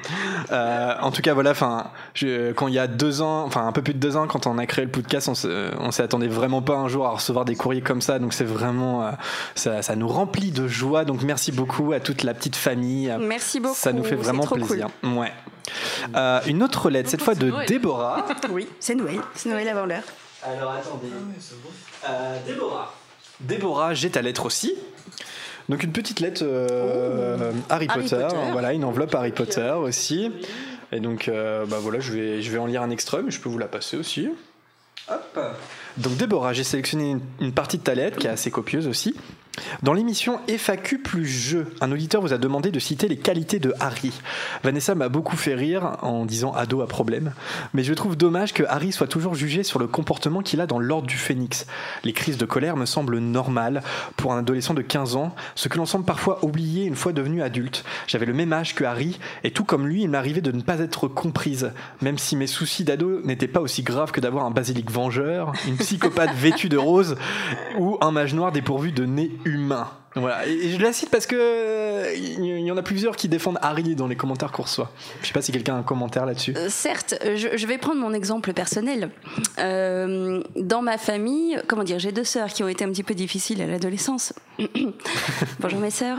Euh, 0.50 0.94
en 1.00 1.10
tout 1.10 1.22
cas, 1.22 1.34
voilà, 1.34 1.50
enfin, 1.50 1.90
je- 2.14 2.52
quand 2.52 2.68
il 2.68 2.74
y 2.74 2.78
a 2.78 2.86
deux 2.86 3.22
ans, 3.22 3.44
enfin 3.44 3.66
un 3.66 3.72
peu 3.72 3.82
plus 3.82 3.94
de 3.98 4.06
deux 4.08 4.16
ans, 4.16 4.26
quand 4.26 4.46
on 4.46 4.56
a 4.58 4.66
créé 4.66 4.84
le 4.84 4.90
podcast, 4.90 5.28
on 5.28 5.34
se- 5.34 5.70
on 5.78 5.90
s'y 5.90 6.00
attendait 6.02 6.28
vraiment 6.28 6.62
pas 6.62 6.74
un 6.76 6.88
jour 6.88 7.06
à 7.06 7.10
recevoir 7.10 7.44
des 7.44 7.56
courriers 7.56 7.82
comme 7.82 8.00
ça. 8.00 8.18
Donc 8.18 8.32
c'est 8.32 8.44
vraiment, 8.44 9.04
euh, 9.06 9.10
ça, 9.54 9.82
ça 9.82 9.96
nous 9.96 10.08
remplit 10.08 10.50
de 10.50 10.66
joie. 10.68 11.04
Donc 11.04 11.22
merci 11.22 11.52
beaucoup 11.52 11.92
à 11.92 12.00
toute 12.00 12.22
la 12.22 12.34
petite 12.34 12.56
famille. 12.56 13.14
Merci 13.20 13.60
beaucoup. 13.60 13.74
Ça 13.76 13.92
nous 13.92 14.04
fait 14.04 14.14
vraiment 14.14 14.44
trop 14.44 14.54
plaisir. 14.56 14.88
Ouais. 15.02 15.32
Euh, 16.16 16.40
une 16.46 16.62
autre 16.62 16.88
lettre, 16.90 17.10
cette 17.10 17.22
fois 17.22 17.34
de 17.34 17.50
Noël. 17.50 17.66
Déborah. 17.68 18.24
Oui, 18.50 18.66
c'est 18.80 18.94
Noël. 18.94 19.20
C'est 19.34 19.50
Noël 19.50 19.68
avant 19.68 19.84
l'heure. 19.84 20.02
Alors 20.42 20.70
attendez. 20.72 21.08
Euh, 22.08 22.36
Déborah. 22.46 22.94
Déborah, 23.40 23.94
j'ai 23.94 24.10
ta 24.10 24.22
lettre 24.22 24.46
aussi. 24.46 24.74
Donc 25.68 25.82
une 25.82 25.92
petite 25.92 26.20
lettre 26.20 26.40
euh, 26.44 27.52
Harry, 27.68 27.86
Harry 27.90 28.02
Potter. 28.02 28.22
Potter. 28.22 28.36
Voilà, 28.52 28.72
une 28.72 28.84
enveloppe 28.84 29.14
Harry 29.14 29.32
Potter 29.32 29.70
aussi. 29.76 30.32
Et 30.92 31.00
donc 31.00 31.28
euh, 31.28 31.66
bah 31.66 31.78
voilà, 31.80 32.00
je 32.00 32.12
vais, 32.12 32.42
je 32.42 32.50
vais 32.50 32.58
en 32.58 32.66
lire 32.66 32.82
un 32.82 32.90
extrait, 32.90 33.22
mais 33.22 33.30
je 33.30 33.40
peux 33.40 33.48
vous 33.48 33.58
la 33.58 33.68
passer 33.68 33.96
aussi. 33.96 34.28
Hop. 35.10 35.38
Donc 35.96 36.16
Déborah, 36.16 36.52
j'ai 36.52 36.64
sélectionné 36.64 37.10
une, 37.10 37.20
une 37.40 37.52
partie 37.52 37.78
de 37.78 37.82
ta 37.82 37.94
lettre 37.94 38.18
qui 38.18 38.26
est 38.26 38.30
assez 38.30 38.50
copieuse 38.50 38.86
aussi. 38.86 39.14
Dans 39.82 39.92
l'émission 39.92 40.40
FAQ 40.48 40.98
plus 40.98 41.26
jeu, 41.26 41.66
un 41.80 41.92
auditeur 41.92 42.20
vous 42.20 42.32
a 42.32 42.38
demandé 42.38 42.70
de 42.70 42.78
citer 42.78 43.08
les 43.08 43.16
qualités 43.16 43.58
de 43.58 43.74
Harry. 43.80 44.12
Vanessa 44.62 44.94
m'a 44.94 45.08
beaucoup 45.08 45.36
fait 45.36 45.54
rire 45.54 45.98
en 46.02 46.24
disant 46.24 46.52
ado 46.52 46.82
à 46.82 46.86
problème, 46.86 47.32
mais 47.74 47.84
je 47.84 47.94
trouve 47.94 48.16
dommage 48.16 48.52
que 48.52 48.62
Harry 48.68 48.92
soit 48.92 49.06
toujours 49.06 49.34
jugé 49.34 49.62
sur 49.62 49.78
le 49.78 49.86
comportement 49.86 50.42
qu'il 50.42 50.60
a 50.60 50.66
dans 50.66 50.78
l'ordre 50.78 51.06
du 51.06 51.16
phénix. 51.16 51.66
Les 52.04 52.12
crises 52.12 52.38
de 52.38 52.46
colère 52.46 52.76
me 52.76 52.86
semblent 52.86 53.18
normales 53.18 53.82
pour 54.16 54.32
un 54.32 54.38
adolescent 54.38 54.74
de 54.74 54.82
15 54.82 55.16
ans, 55.16 55.34
ce 55.54 55.68
que 55.68 55.78
l'on 55.78 55.86
semble 55.86 56.04
parfois 56.04 56.44
oublier 56.44 56.84
une 56.84 56.96
fois 56.96 57.12
devenu 57.12 57.42
adulte. 57.42 57.84
J'avais 58.06 58.26
le 58.26 58.34
même 58.34 58.52
âge 58.52 58.74
que 58.74 58.84
Harry, 58.84 59.18
et 59.44 59.50
tout 59.50 59.64
comme 59.64 59.86
lui, 59.86 60.02
il 60.02 60.10
m'arrivait 60.10 60.40
de 60.40 60.52
ne 60.52 60.62
pas 60.62 60.80
être 60.80 61.08
comprise, 61.08 61.72
même 62.02 62.18
si 62.18 62.36
mes 62.36 62.46
soucis 62.46 62.84
d'ado 62.84 63.20
n'étaient 63.24 63.48
pas 63.48 63.60
aussi 63.60 63.82
graves 63.82 64.12
que 64.12 64.20
d'avoir 64.20 64.44
un 64.44 64.50
basilic 64.50 64.90
vengeur, 64.90 65.52
une 65.66 65.76
psychopathe 65.76 66.34
vêtue 66.34 66.68
de 66.68 66.76
rose 66.76 67.16
ou 67.78 67.98
un 68.00 68.10
mage 68.10 68.34
noir 68.34 68.52
dépourvu 68.52 68.92
de 68.92 69.04
nez 69.04 69.30
humain. 69.52 69.86
Je 70.20 70.82
la 70.82 70.92
cite 70.92 71.10
parce 71.10 71.26
que 71.26 71.36
euh, 71.36 72.14
il 72.14 72.60
y 72.60 72.70
en 72.70 72.76
a 72.76 72.82
plusieurs 72.82 73.16
qui 73.16 73.28
défendent 73.28 73.58
Harry 73.62 73.94
dans 73.94 74.06
les 74.06 74.16
commentaires 74.16 74.52
qu'on 74.52 74.62
reçoit. 74.62 74.90
Je 75.22 75.26
sais 75.26 75.32
pas 75.32 75.42
si 75.42 75.52
quelqu'un 75.52 75.74
a 75.74 75.78
un 75.78 75.82
commentaire 75.82 76.26
là-dessus. 76.26 76.54
Euh, 76.56 76.68
certes, 76.68 77.14
je, 77.22 77.66
vais 77.66 77.78
prendre 77.78 78.00
mon 78.00 78.12
exemple 78.12 78.52
personnel. 78.52 79.10
Euh, 79.58 80.42
dans 80.56 80.82
ma 80.82 80.98
famille, 80.98 81.60
comment 81.66 81.84
dire, 81.84 81.98
j'ai 81.98 82.12
deux 82.12 82.24
sœurs 82.24 82.48
qui 82.48 82.62
ont 82.62 82.68
été 82.68 82.84
un 82.84 82.88
petit 82.88 83.02
peu 83.02 83.14
difficiles 83.14 83.62
à 83.62 83.66
l'adolescence. 83.66 84.32
Bonjour 85.60 85.78
mes 85.78 85.90
sœurs. 85.90 86.18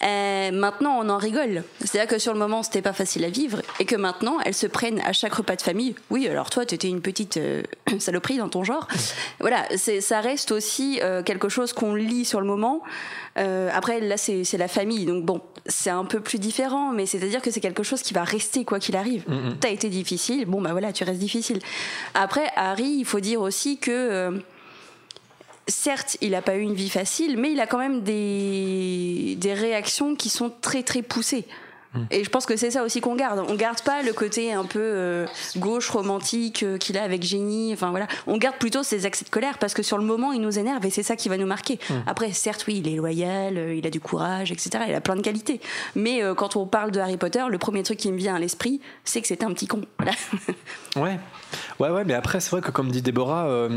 Maintenant, 0.00 0.98
on 1.00 1.08
en 1.08 1.18
rigole. 1.18 1.62
C'est-à-dire 1.80 2.08
que 2.08 2.18
sur 2.18 2.32
le 2.32 2.38
moment, 2.38 2.62
c'était 2.62 2.82
pas 2.82 2.92
facile 2.92 3.24
à 3.24 3.30
vivre, 3.30 3.62
et 3.80 3.84
que 3.84 3.96
maintenant, 3.96 4.38
elles 4.44 4.54
se 4.54 4.66
prennent 4.66 5.00
à 5.00 5.12
chaque 5.12 5.34
repas 5.34 5.56
de 5.56 5.62
famille. 5.62 5.94
Oui, 6.10 6.28
alors 6.28 6.50
toi, 6.50 6.66
tu 6.66 6.74
étais 6.74 6.88
une 6.88 7.00
petite 7.00 7.38
saloperie 7.98 8.38
dans 8.38 8.48
ton 8.48 8.64
genre. 8.64 8.88
Voilà, 9.40 9.64
ça 9.76 10.20
reste 10.20 10.52
aussi 10.52 11.00
quelque 11.24 11.48
chose 11.48 11.72
qu'on 11.72 11.94
lit 11.94 12.24
sur 12.24 12.40
le 12.40 12.46
moment. 12.46 12.82
Euh, 13.38 13.70
après, 13.72 14.00
là, 14.00 14.16
c'est 14.16 14.58
la 14.58 14.68
famille, 14.68 15.06
donc 15.06 15.24
bon, 15.24 15.40
c'est 15.66 15.90
un 15.90 16.04
peu 16.04 16.20
plus 16.20 16.38
différent, 16.38 16.92
mais 16.92 17.06
c'est-à-dire 17.06 17.40
que 17.40 17.50
c'est 17.50 17.60
quelque 17.60 17.82
chose 17.82 18.02
qui 18.02 18.14
va 18.14 18.24
rester 18.24 18.64
quoi 18.64 18.80
qu'il 18.80 18.96
arrive. 18.96 19.24
T'as 19.60 19.70
été 19.70 19.88
difficile, 19.88 20.46
bon 20.46 20.60
bah 20.60 20.72
voilà, 20.72 20.92
tu 20.92 21.04
restes 21.04 21.20
difficile. 21.20 21.60
Après, 22.14 22.50
Harry, 22.56 22.96
il 22.98 23.04
faut 23.04 23.20
dire 23.20 23.40
aussi 23.40 23.78
que 23.78 23.90
euh, 23.90 24.38
certes, 25.68 26.16
il 26.20 26.30
n'a 26.30 26.42
pas 26.42 26.56
eu 26.56 26.62
une 26.62 26.74
vie 26.74 26.90
facile, 26.90 27.38
mais 27.38 27.52
il 27.52 27.60
a 27.60 27.66
quand 27.66 27.78
même 27.78 28.02
des, 28.02 29.36
des 29.38 29.54
réactions 29.54 30.16
qui 30.16 30.30
sont 30.30 30.50
très 30.60 30.82
très 30.82 31.02
poussées. 31.02 31.44
Et 32.10 32.22
je 32.22 32.30
pense 32.30 32.46
que 32.46 32.56
c'est 32.56 32.70
ça 32.70 32.84
aussi 32.84 33.00
qu'on 33.00 33.16
garde. 33.16 33.44
On 33.48 33.54
garde 33.54 33.80
pas 33.82 34.02
le 34.02 34.12
côté 34.12 34.52
un 34.52 34.64
peu 34.64 34.80
euh, 34.80 35.26
gauche 35.56 35.88
romantique 35.88 36.62
euh, 36.62 36.78
qu'il 36.78 36.98
a 36.98 37.02
avec 37.02 37.22
Génie. 37.22 37.72
Enfin 37.72 37.90
voilà, 37.90 38.06
on 38.26 38.36
garde 38.36 38.56
plutôt 38.56 38.82
ses 38.82 39.06
accès 39.06 39.24
de 39.24 39.30
colère 39.30 39.58
parce 39.58 39.74
que 39.74 39.82
sur 39.82 39.98
le 39.98 40.04
moment 40.04 40.32
il 40.32 40.40
nous 40.40 40.58
énerve 40.58 40.84
et 40.84 40.90
c'est 40.90 41.02
ça 41.02 41.16
qui 41.16 41.28
va 41.28 41.36
nous 41.36 41.46
marquer. 41.46 41.78
Après, 42.06 42.32
certes, 42.32 42.64
oui, 42.68 42.82
il 42.84 42.88
est 42.92 42.96
loyal, 42.96 43.56
euh, 43.56 43.74
il 43.74 43.86
a 43.86 43.90
du 43.90 44.00
courage, 44.00 44.52
etc. 44.52 44.84
Il 44.88 44.94
a 44.94 45.00
plein 45.00 45.16
de 45.16 45.22
qualités. 45.22 45.60
Mais 45.94 46.20
quand 46.36 46.56
on 46.56 46.66
parle 46.66 46.90
de 46.90 47.00
Harry 47.00 47.16
Potter, 47.16 47.44
le 47.48 47.58
premier 47.58 47.82
truc 47.82 47.98
qui 47.98 48.12
me 48.12 48.18
vient 48.18 48.34
à 48.34 48.38
l'esprit, 48.38 48.80
c'est 49.04 49.20
que 49.20 49.26
c'était 49.26 49.44
un 49.44 49.52
petit 49.52 49.66
con. 49.66 49.82
Voilà. 49.98 50.12
Ouais, 50.96 51.18
ouais, 51.78 51.90
ouais, 51.90 52.04
mais 52.04 52.14
après, 52.14 52.40
c'est 52.40 52.50
vrai 52.50 52.60
que 52.60 52.70
comme 52.70 52.90
dit 52.90 53.02
Déborah, 53.02 53.68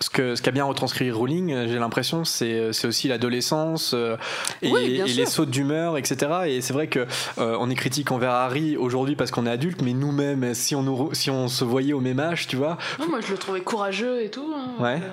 ce 0.00 0.10
que 0.10 0.34
ce 0.34 0.42
qu'a 0.42 0.50
bien 0.50 0.64
retranscrit 0.64 1.10
Rowling, 1.10 1.52
euh, 1.52 1.68
j'ai 1.68 1.78
l'impression, 1.78 2.24
c'est 2.24 2.72
c'est 2.72 2.86
aussi 2.86 3.08
l'adolescence 3.08 3.92
euh, 3.94 4.16
et, 4.62 4.70
Oui, 4.70 5.02
les 5.06 5.26
sautes 5.26 5.50
d'humeur, 5.50 5.96
etc. 5.98 6.32
Et 6.46 6.60
c'est 6.60 6.72
vrai 6.72 6.86
que 6.86 7.06
euh, 7.38 7.56
on 7.60 7.68
est 7.70 7.74
critique 7.74 8.10
envers 8.12 8.30
Harry 8.32 8.76
aujourd'hui 8.76 9.16
parce 9.16 9.30
qu'on 9.30 9.46
est 9.46 9.50
adulte, 9.50 9.82
mais 9.82 9.92
nous-mêmes, 9.92 10.54
si 10.54 10.74
on 10.74 10.82
nous, 10.82 11.10
si 11.14 11.30
on 11.30 11.48
se 11.48 11.64
voyait 11.64 11.92
au 11.92 12.00
même 12.00 12.20
âge, 12.20 12.46
tu 12.46 12.56
vois, 12.56 12.78
Non, 12.98 13.08
moi 13.08 13.20
je 13.20 13.32
le 13.32 13.38
trouvais 13.38 13.60
courageux 13.60 14.22
et 14.22 14.30
tout. 14.30 14.52
hein. 14.54 14.82
Ouais. 14.82 15.00
Euh, 15.02 15.08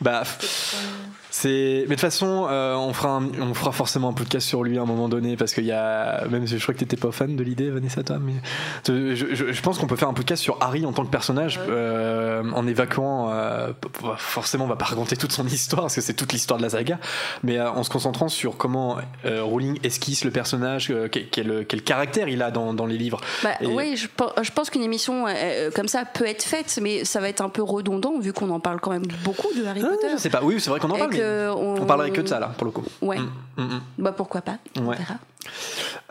bah. 0.00 0.22
C'est, 1.34 1.48
mais 1.48 1.82
de 1.84 1.88
toute 1.94 2.00
façon, 2.00 2.46
euh, 2.50 2.74
on 2.76 2.92
fera, 2.92 3.08
un- 3.14 3.30
on 3.40 3.54
fera 3.54 3.72
forcément 3.72 4.10
un 4.10 4.12
podcast 4.12 4.46
sur 4.46 4.62
lui 4.64 4.76
à 4.78 4.82
un 4.82 4.84
moment 4.84 5.08
donné 5.08 5.38
parce 5.38 5.54
qu'il 5.54 5.64
y 5.64 5.72
a, 5.72 6.26
même 6.28 6.46
si 6.46 6.58
je 6.58 6.62
crois 6.62 6.74
que 6.74 6.78
t'étais 6.80 6.98
pas 6.98 7.10
fan 7.10 7.34
de 7.36 7.42
l'idée, 7.42 7.70
Vanessa, 7.70 8.02
toi, 8.02 8.18
mais 8.20 8.34
je, 8.86 9.14
je- 9.34 9.50
je 9.50 9.62
pense 9.62 9.78
qu'on 9.78 9.86
peut 9.86 9.96
faire 9.96 10.10
un 10.10 10.12
podcast 10.14 10.42
sur 10.42 10.58
Harry 10.60 10.84
en 10.84 10.92
tant 10.92 11.06
que 11.06 11.10
personnage 11.10 11.56
Ouais. 11.56 11.64
euh, 11.70 12.42
en 12.52 12.66
évacuant. 12.66 13.30
euh, 13.32 13.68
p- 13.72 13.88
forcément, 14.18 14.64
on 14.64 14.68
va 14.68 14.76
pas 14.76 14.84
raconter 14.84 15.16
toute 15.16 15.32
son 15.32 15.46
histoire 15.46 15.82
parce 15.84 15.94
que 15.94 16.00
c'est 16.02 16.12
toute 16.12 16.34
l'histoire 16.34 16.58
de 16.58 16.64
la 16.64 16.68
saga, 16.70 16.98
mais 17.42 17.58
euh, 17.58 17.70
en 17.70 17.82
se 17.82 17.88
concentrant 17.88 18.28
sur 18.28 18.58
comment 18.58 18.98
euh, 19.24 19.42
Rowling 19.42 19.78
esquisse 19.84 20.24
le 20.26 20.30
personnage, 20.30 20.88
euh, 20.90 21.08
quel, 21.10 21.64
quel- 21.66 21.82
caractère 21.82 22.28
il 22.28 22.42
a 22.42 22.50
dans, 22.50 22.74
dans 22.74 22.84
les 22.86 22.98
livres. 22.98 23.20
Bah, 23.42 23.52
Et- 23.62 23.66
Oui, 23.68 23.96
je, 23.96 24.06
pe- 24.06 24.42
je 24.42 24.50
pense 24.50 24.68
qu'une 24.68 24.82
émission 24.82 25.24
euh, 25.26 25.70
comme 25.74 25.88
ça 25.88 26.04
peut 26.04 26.26
être 26.26 26.42
faite, 26.42 26.78
mais 26.82 27.06
ça 27.06 27.20
va 27.20 27.30
être 27.30 27.40
un 27.40 27.48
peu 27.48 27.62
redondant 27.62 28.18
vu 28.20 28.34
qu'on 28.34 28.50
en 28.50 28.60
parle 28.60 28.80
quand 28.80 28.90
même 28.90 29.06
beaucoup 29.24 29.48
de 29.56 29.64
Harry 29.64 29.80
Ah, 29.82 29.88
Potter. 29.88 30.08
je 30.12 30.18
sais 30.20 30.28
pas. 30.30 30.40
Oui, 30.42 30.56
c'est 30.60 30.68
vrai 30.68 30.78
qu'on 30.78 30.90
en 30.90 30.98
parle, 30.98 31.10
mais 31.12 31.21
que 31.22 31.50
on... 31.50 31.82
on 31.82 31.86
parlerait 31.86 32.10
que 32.10 32.20
de 32.20 32.26
ça 32.28 32.40
là, 32.40 32.48
pour 32.56 32.64
le 32.66 32.70
coup. 32.72 32.84
Ouais. 33.00 33.18
Mm, 33.18 33.30
mm, 33.56 33.62
mm. 33.62 33.80
Bah 33.98 34.12
pourquoi 34.12 34.40
pas 34.42 34.56
On 34.78 34.86
Ouais. 34.86 34.96
verra. 34.96 35.14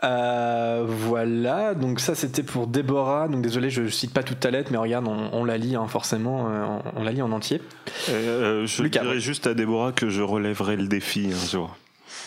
Euh, 0.04 0.84
voilà, 0.86 1.74
donc 1.74 2.00
ça 2.00 2.14
c'était 2.14 2.42
pour 2.42 2.66
Déborah. 2.66 3.28
Donc 3.28 3.42
désolé, 3.42 3.70
je 3.70 3.88
cite 3.88 4.12
pas 4.12 4.22
toute 4.22 4.40
ta 4.40 4.50
lettre, 4.50 4.70
mais 4.72 4.78
regarde, 4.78 5.06
on, 5.08 5.30
on 5.32 5.44
la 5.44 5.56
lit 5.58 5.76
hein, 5.76 5.86
forcément, 5.88 6.48
euh, 6.50 6.64
on, 6.96 7.00
on 7.00 7.04
la 7.04 7.12
lit 7.12 7.22
en 7.22 7.32
entier. 7.32 7.62
Euh, 8.10 8.66
je 8.66 8.82
Lucas, 8.82 9.00
dirais 9.02 9.14
ouais. 9.14 9.20
juste 9.20 9.46
à 9.46 9.54
Déborah 9.54 9.92
que 9.92 10.08
je 10.10 10.22
relèverai 10.22 10.76
le 10.76 10.86
défi 10.88 11.30
un 11.32 11.46
jour. 11.50 11.76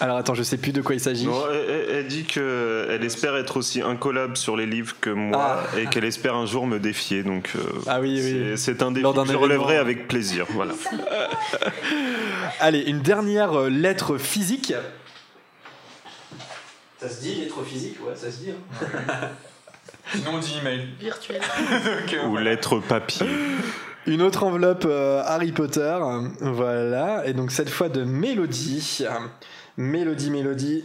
Alors 0.02 0.18
attends, 0.18 0.34
je 0.34 0.44
sais 0.44 0.58
plus 0.58 0.74
de 0.74 0.82
quoi 0.82 0.94
il 0.96 1.00
s'agit. 1.00 1.26
Elle, 1.52 1.56
elle- 1.70 1.90
elle 1.96 2.08
dit 2.08 2.26
qu'elle 2.26 3.04
espère 3.04 3.36
être 3.38 3.56
aussi 3.58 3.82
incollable 3.82 4.36
sur 4.36 4.58
les 4.58 4.66
livres 4.66 4.96
que 5.00 5.10
moi 5.10 5.64
et 5.78 5.86
qu'elle 5.86 6.04
espère 6.04 6.36
un 6.36 6.46
jour 6.46 6.68
me 6.68 6.80
défier. 6.80 7.24
Donc 7.24 7.52
euh, 7.56 7.60
Ah 7.88 8.00
oui, 8.02 8.20
oui. 8.22 8.58
c'est- 8.58 8.82
un 8.84 8.92
défi 8.92 9.04
Lors 9.04 9.14
que 9.14 9.26
je 9.32 9.38
relèverai 9.38 9.78
avec 9.78 10.08
plaisir. 10.08 10.46
Voilà. 10.50 10.74
Allez, 12.60 12.82
une 12.82 13.00
dernière 13.02 13.54
euh, 13.54 13.70
lettre 13.70 14.18
physique. 14.18 14.74
Ça 17.00 17.10
se 17.10 17.22
dit 17.22 17.36
lettre 17.36 17.64
physique, 17.64 17.98
ouais, 18.06 18.16
ça 18.16 18.32
se 18.32 18.38
dit. 18.38 18.52
hein. 18.52 18.86
Sinon, 20.14 20.32
on 20.36 20.38
dit 20.40 20.58
email. 20.62 20.88
virtuel. 21.00 21.42
Ou 22.28 22.38
lettre 22.38 22.80
papier. 22.80 23.26
Une 24.08 24.22
autre 24.22 24.44
enveloppe 24.44 24.86
euh, 24.86 25.24
Harry 25.26 25.52
Potter, 25.52 25.98
voilà, 26.42 27.26
et 27.26 27.34
donc 27.34 27.52
cette 27.52 27.70
fois 27.72 27.90
de 27.90 28.04
Mélodie. 28.04 29.04
Mélodie, 29.78 30.32
Mélodie. 30.32 30.84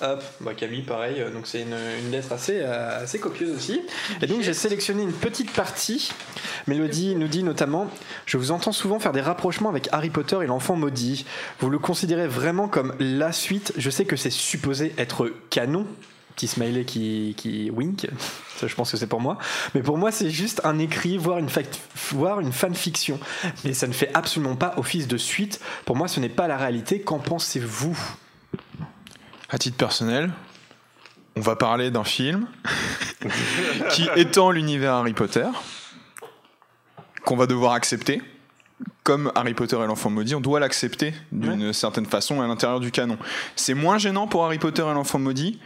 Hop, 0.00 0.22
bah 0.40 0.54
Camille, 0.54 0.82
pareil, 0.82 1.24
donc 1.32 1.48
c'est 1.48 1.62
une, 1.62 1.74
une 1.74 2.12
lettre 2.12 2.30
assez, 2.30 2.60
euh, 2.60 3.02
assez 3.02 3.18
copieuse 3.18 3.56
aussi. 3.56 3.80
Et 4.22 4.26
donc 4.26 4.42
j'ai 4.42 4.54
sélectionné 4.54 5.02
une 5.02 5.12
petite 5.12 5.52
partie. 5.52 6.12
Mélodie 6.68 7.16
nous 7.16 7.26
dit 7.26 7.42
notamment 7.42 7.88
Je 8.24 8.36
vous 8.36 8.52
entends 8.52 8.70
souvent 8.70 9.00
faire 9.00 9.10
des 9.10 9.20
rapprochements 9.20 9.70
avec 9.70 9.88
Harry 9.90 10.10
Potter 10.10 10.38
et 10.42 10.46
l'enfant 10.46 10.76
maudit. 10.76 11.26
Vous 11.58 11.68
le 11.68 11.80
considérez 11.80 12.28
vraiment 12.28 12.68
comme 12.68 12.94
la 13.00 13.32
suite 13.32 13.72
Je 13.76 13.90
sais 13.90 14.04
que 14.04 14.14
c'est 14.14 14.30
supposé 14.30 14.94
être 14.98 15.32
canon. 15.50 15.84
petit 16.36 16.46
smiley 16.46 16.84
qui, 16.84 17.34
qui 17.36 17.70
wink. 17.70 18.06
Ça, 18.58 18.66
je 18.66 18.74
pense 18.74 18.90
que 18.90 18.96
c'est 18.96 19.06
pour 19.06 19.20
moi. 19.20 19.38
Mais 19.74 19.82
pour 19.82 19.98
moi, 19.98 20.10
c'est 20.10 20.30
juste 20.30 20.60
un 20.64 20.80
écrit, 20.80 21.16
voire 21.16 21.38
une, 21.38 21.48
fact, 21.48 21.78
voire 22.10 22.40
une 22.40 22.52
fanfiction. 22.52 23.20
Mais 23.64 23.72
ça 23.72 23.86
ne 23.86 23.92
fait 23.92 24.10
absolument 24.14 24.56
pas 24.56 24.74
office 24.78 25.06
de 25.06 25.16
suite. 25.16 25.60
Pour 25.84 25.94
moi, 25.94 26.08
ce 26.08 26.18
n'est 26.18 26.28
pas 26.28 26.48
la 26.48 26.56
réalité. 26.56 27.00
Qu'en 27.00 27.20
pensez-vous? 27.20 27.96
À 29.50 29.58
titre 29.58 29.76
personnel, 29.76 30.30
on 31.36 31.40
va 31.40 31.54
parler 31.54 31.92
d'un 31.92 32.02
film 32.02 32.48
qui 33.90 34.08
étend 34.16 34.50
l'univers 34.50 34.94
Harry 34.94 35.12
Potter, 35.12 35.46
qu'on 37.24 37.36
va 37.36 37.46
devoir 37.46 37.74
accepter. 37.74 38.20
Comme 39.04 39.32
Harry 39.34 39.54
Potter 39.54 39.76
et 39.76 39.86
l'enfant 39.86 40.10
maudit, 40.10 40.34
on 40.34 40.40
doit 40.40 40.60
l'accepter 40.60 41.14
d'une 41.32 41.72
certaine 41.72 42.04
façon 42.06 42.42
à 42.42 42.46
l'intérieur 42.46 42.80
du 42.80 42.90
canon. 42.90 43.16
C'est 43.56 43.72
moins 43.72 43.98
gênant 43.98 44.26
pour 44.26 44.44
Harry 44.44 44.58
Potter 44.58 44.82
et 44.82 44.92
l'enfant 44.92 45.18
maudit, 45.18 45.58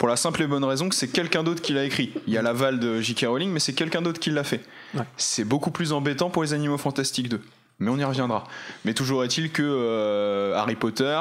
pour 0.00 0.08
la 0.08 0.16
simple 0.16 0.42
et 0.42 0.46
bonne 0.46 0.64
raison 0.64 0.88
que 0.88 0.94
c'est 0.94 1.08
quelqu'un 1.08 1.42
d'autre 1.42 1.60
qui 1.60 1.74
l'a 1.74 1.84
écrit. 1.84 2.12
Il 2.26 2.32
y 2.32 2.38
a 2.38 2.42
l'aval 2.42 2.80
de 2.80 3.00
J.K. 3.02 3.26
Rowling, 3.28 3.50
mais 3.50 3.60
c'est 3.60 3.74
quelqu'un 3.74 4.00
d'autre 4.00 4.18
qui 4.18 4.30
l'a 4.30 4.44
fait. 4.44 4.62
Ouais. 4.94 5.02
C'est 5.18 5.44
beaucoup 5.44 5.70
plus 5.70 5.92
embêtant 5.92 6.30
pour 6.30 6.42
les 6.42 6.54
Animaux 6.54 6.78
Fantastiques 6.78 7.28
2. 7.28 7.40
Mais 7.80 7.90
on 7.90 7.98
y 7.98 8.04
reviendra. 8.04 8.44
Mais 8.86 8.94
toujours 8.94 9.24
est-il 9.24 9.52
que 9.52 9.62
euh, 9.62 10.54
Harry 10.56 10.74
Potter, 10.74 11.20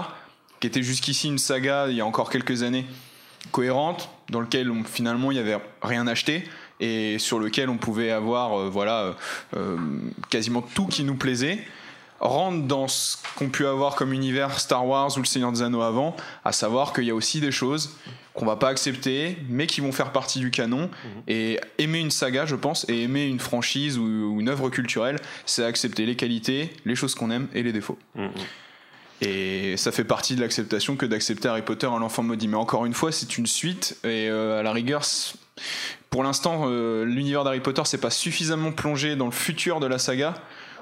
qui 0.61 0.67
était 0.67 0.81
jusqu'ici 0.81 1.27
une 1.27 1.37
saga 1.39 1.87
il 1.89 1.97
y 1.97 2.01
a 2.01 2.05
encore 2.05 2.29
quelques 2.29 2.63
années, 2.63 2.85
cohérente, 3.51 4.09
dans 4.29 4.39
lequel 4.39 4.71
on- 4.71 4.83
finalement 4.85 5.31
il 5.31 5.35
n'y 5.35 5.39
avait 5.41 5.57
rien 5.81 6.07
acheté 6.07 6.43
et 6.79 7.17
sur 7.19 7.39
lequel 7.39 7.69
on 7.69 7.77
pouvait 7.77 8.11
avoir 8.11 8.57
euh, 8.57 8.69
voilà 8.69 9.15
euh, 9.57 9.75
quasiment 10.29 10.61
tout 10.61 10.87
qui 10.87 11.03
nous 11.03 11.15
plaisait 11.15 11.59
rentre 12.21 12.65
dans 12.67 12.87
ce 12.89 13.15
qu'ont 13.37 13.47
pu 13.49 13.65
avoir 13.65 13.95
comme 13.95 14.11
univers 14.13 14.59
Star 14.59 14.85
Wars 14.85 15.09
ou 15.15 15.19
le 15.19 15.25
Seigneur 15.25 15.51
des 15.53 15.61
Anneaux 15.61 15.81
avant, 15.81 16.15
à 16.43 16.51
savoir 16.51 16.91
qu'il 16.93 17.05
y 17.05 17.11
a 17.11 17.15
aussi 17.15 17.39
des 17.39 17.51
choses 17.51 17.95
qu'on 18.39 18.45
va 18.45 18.55
pas 18.55 18.69
accepter, 18.69 19.37
mais 19.49 19.67
qui 19.67 19.81
vont 19.81 19.91
faire 19.91 20.13
partie 20.13 20.39
du 20.39 20.49
canon. 20.49 20.89
Et 21.27 21.59
aimer 21.77 21.99
une 21.99 22.09
saga, 22.09 22.45
je 22.45 22.55
pense, 22.55 22.85
et 22.87 23.01
aimer 23.01 23.25
une 23.25 23.39
franchise 23.39 23.97
ou, 23.97 24.03
ou 24.03 24.39
une 24.39 24.47
œuvre 24.47 24.69
culturelle, 24.69 25.17
c'est 25.45 25.65
accepter 25.65 26.05
les 26.05 26.15
qualités, 26.15 26.71
les 26.85 26.95
choses 26.95 27.15
qu'on 27.15 27.31
aime 27.31 27.49
et 27.53 27.63
les 27.63 27.73
défauts. 27.73 27.99
Mhm. 28.15 28.29
Et 29.21 29.75
ça 29.75 29.91
fait 29.91 30.05
partie 30.05 30.37
de 30.37 30.41
l'acceptation 30.41 30.95
que 30.95 31.05
d'accepter 31.05 31.49
Harry 31.49 31.63
Potter 31.63 31.87
à 31.87 31.99
l'enfant 31.99 32.23
maudit. 32.23 32.47
Mais 32.47 32.55
encore 32.55 32.85
une 32.85 32.93
fois, 32.93 33.11
c'est 33.11 33.37
une 33.37 33.45
suite, 33.45 33.97
et 34.05 34.29
euh, 34.29 34.61
à 34.61 34.63
la 34.63 34.71
rigueur, 34.71 35.03
pour 36.09 36.23
l'instant, 36.23 36.63
euh, 36.67 37.03
l'univers 37.03 37.43
d'Harry 37.43 37.59
Potter 37.59 37.83
s'est 37.83 37.97
pas 37.97 38.09
suffisamment 38.09 38.71
plongé 38.71 39.17
dans 39.17 39.25
le 39.25 39.31
futur 39.31 39.81
de 39.81 39.87
la 39.87 39.99
saga 39.99 40.35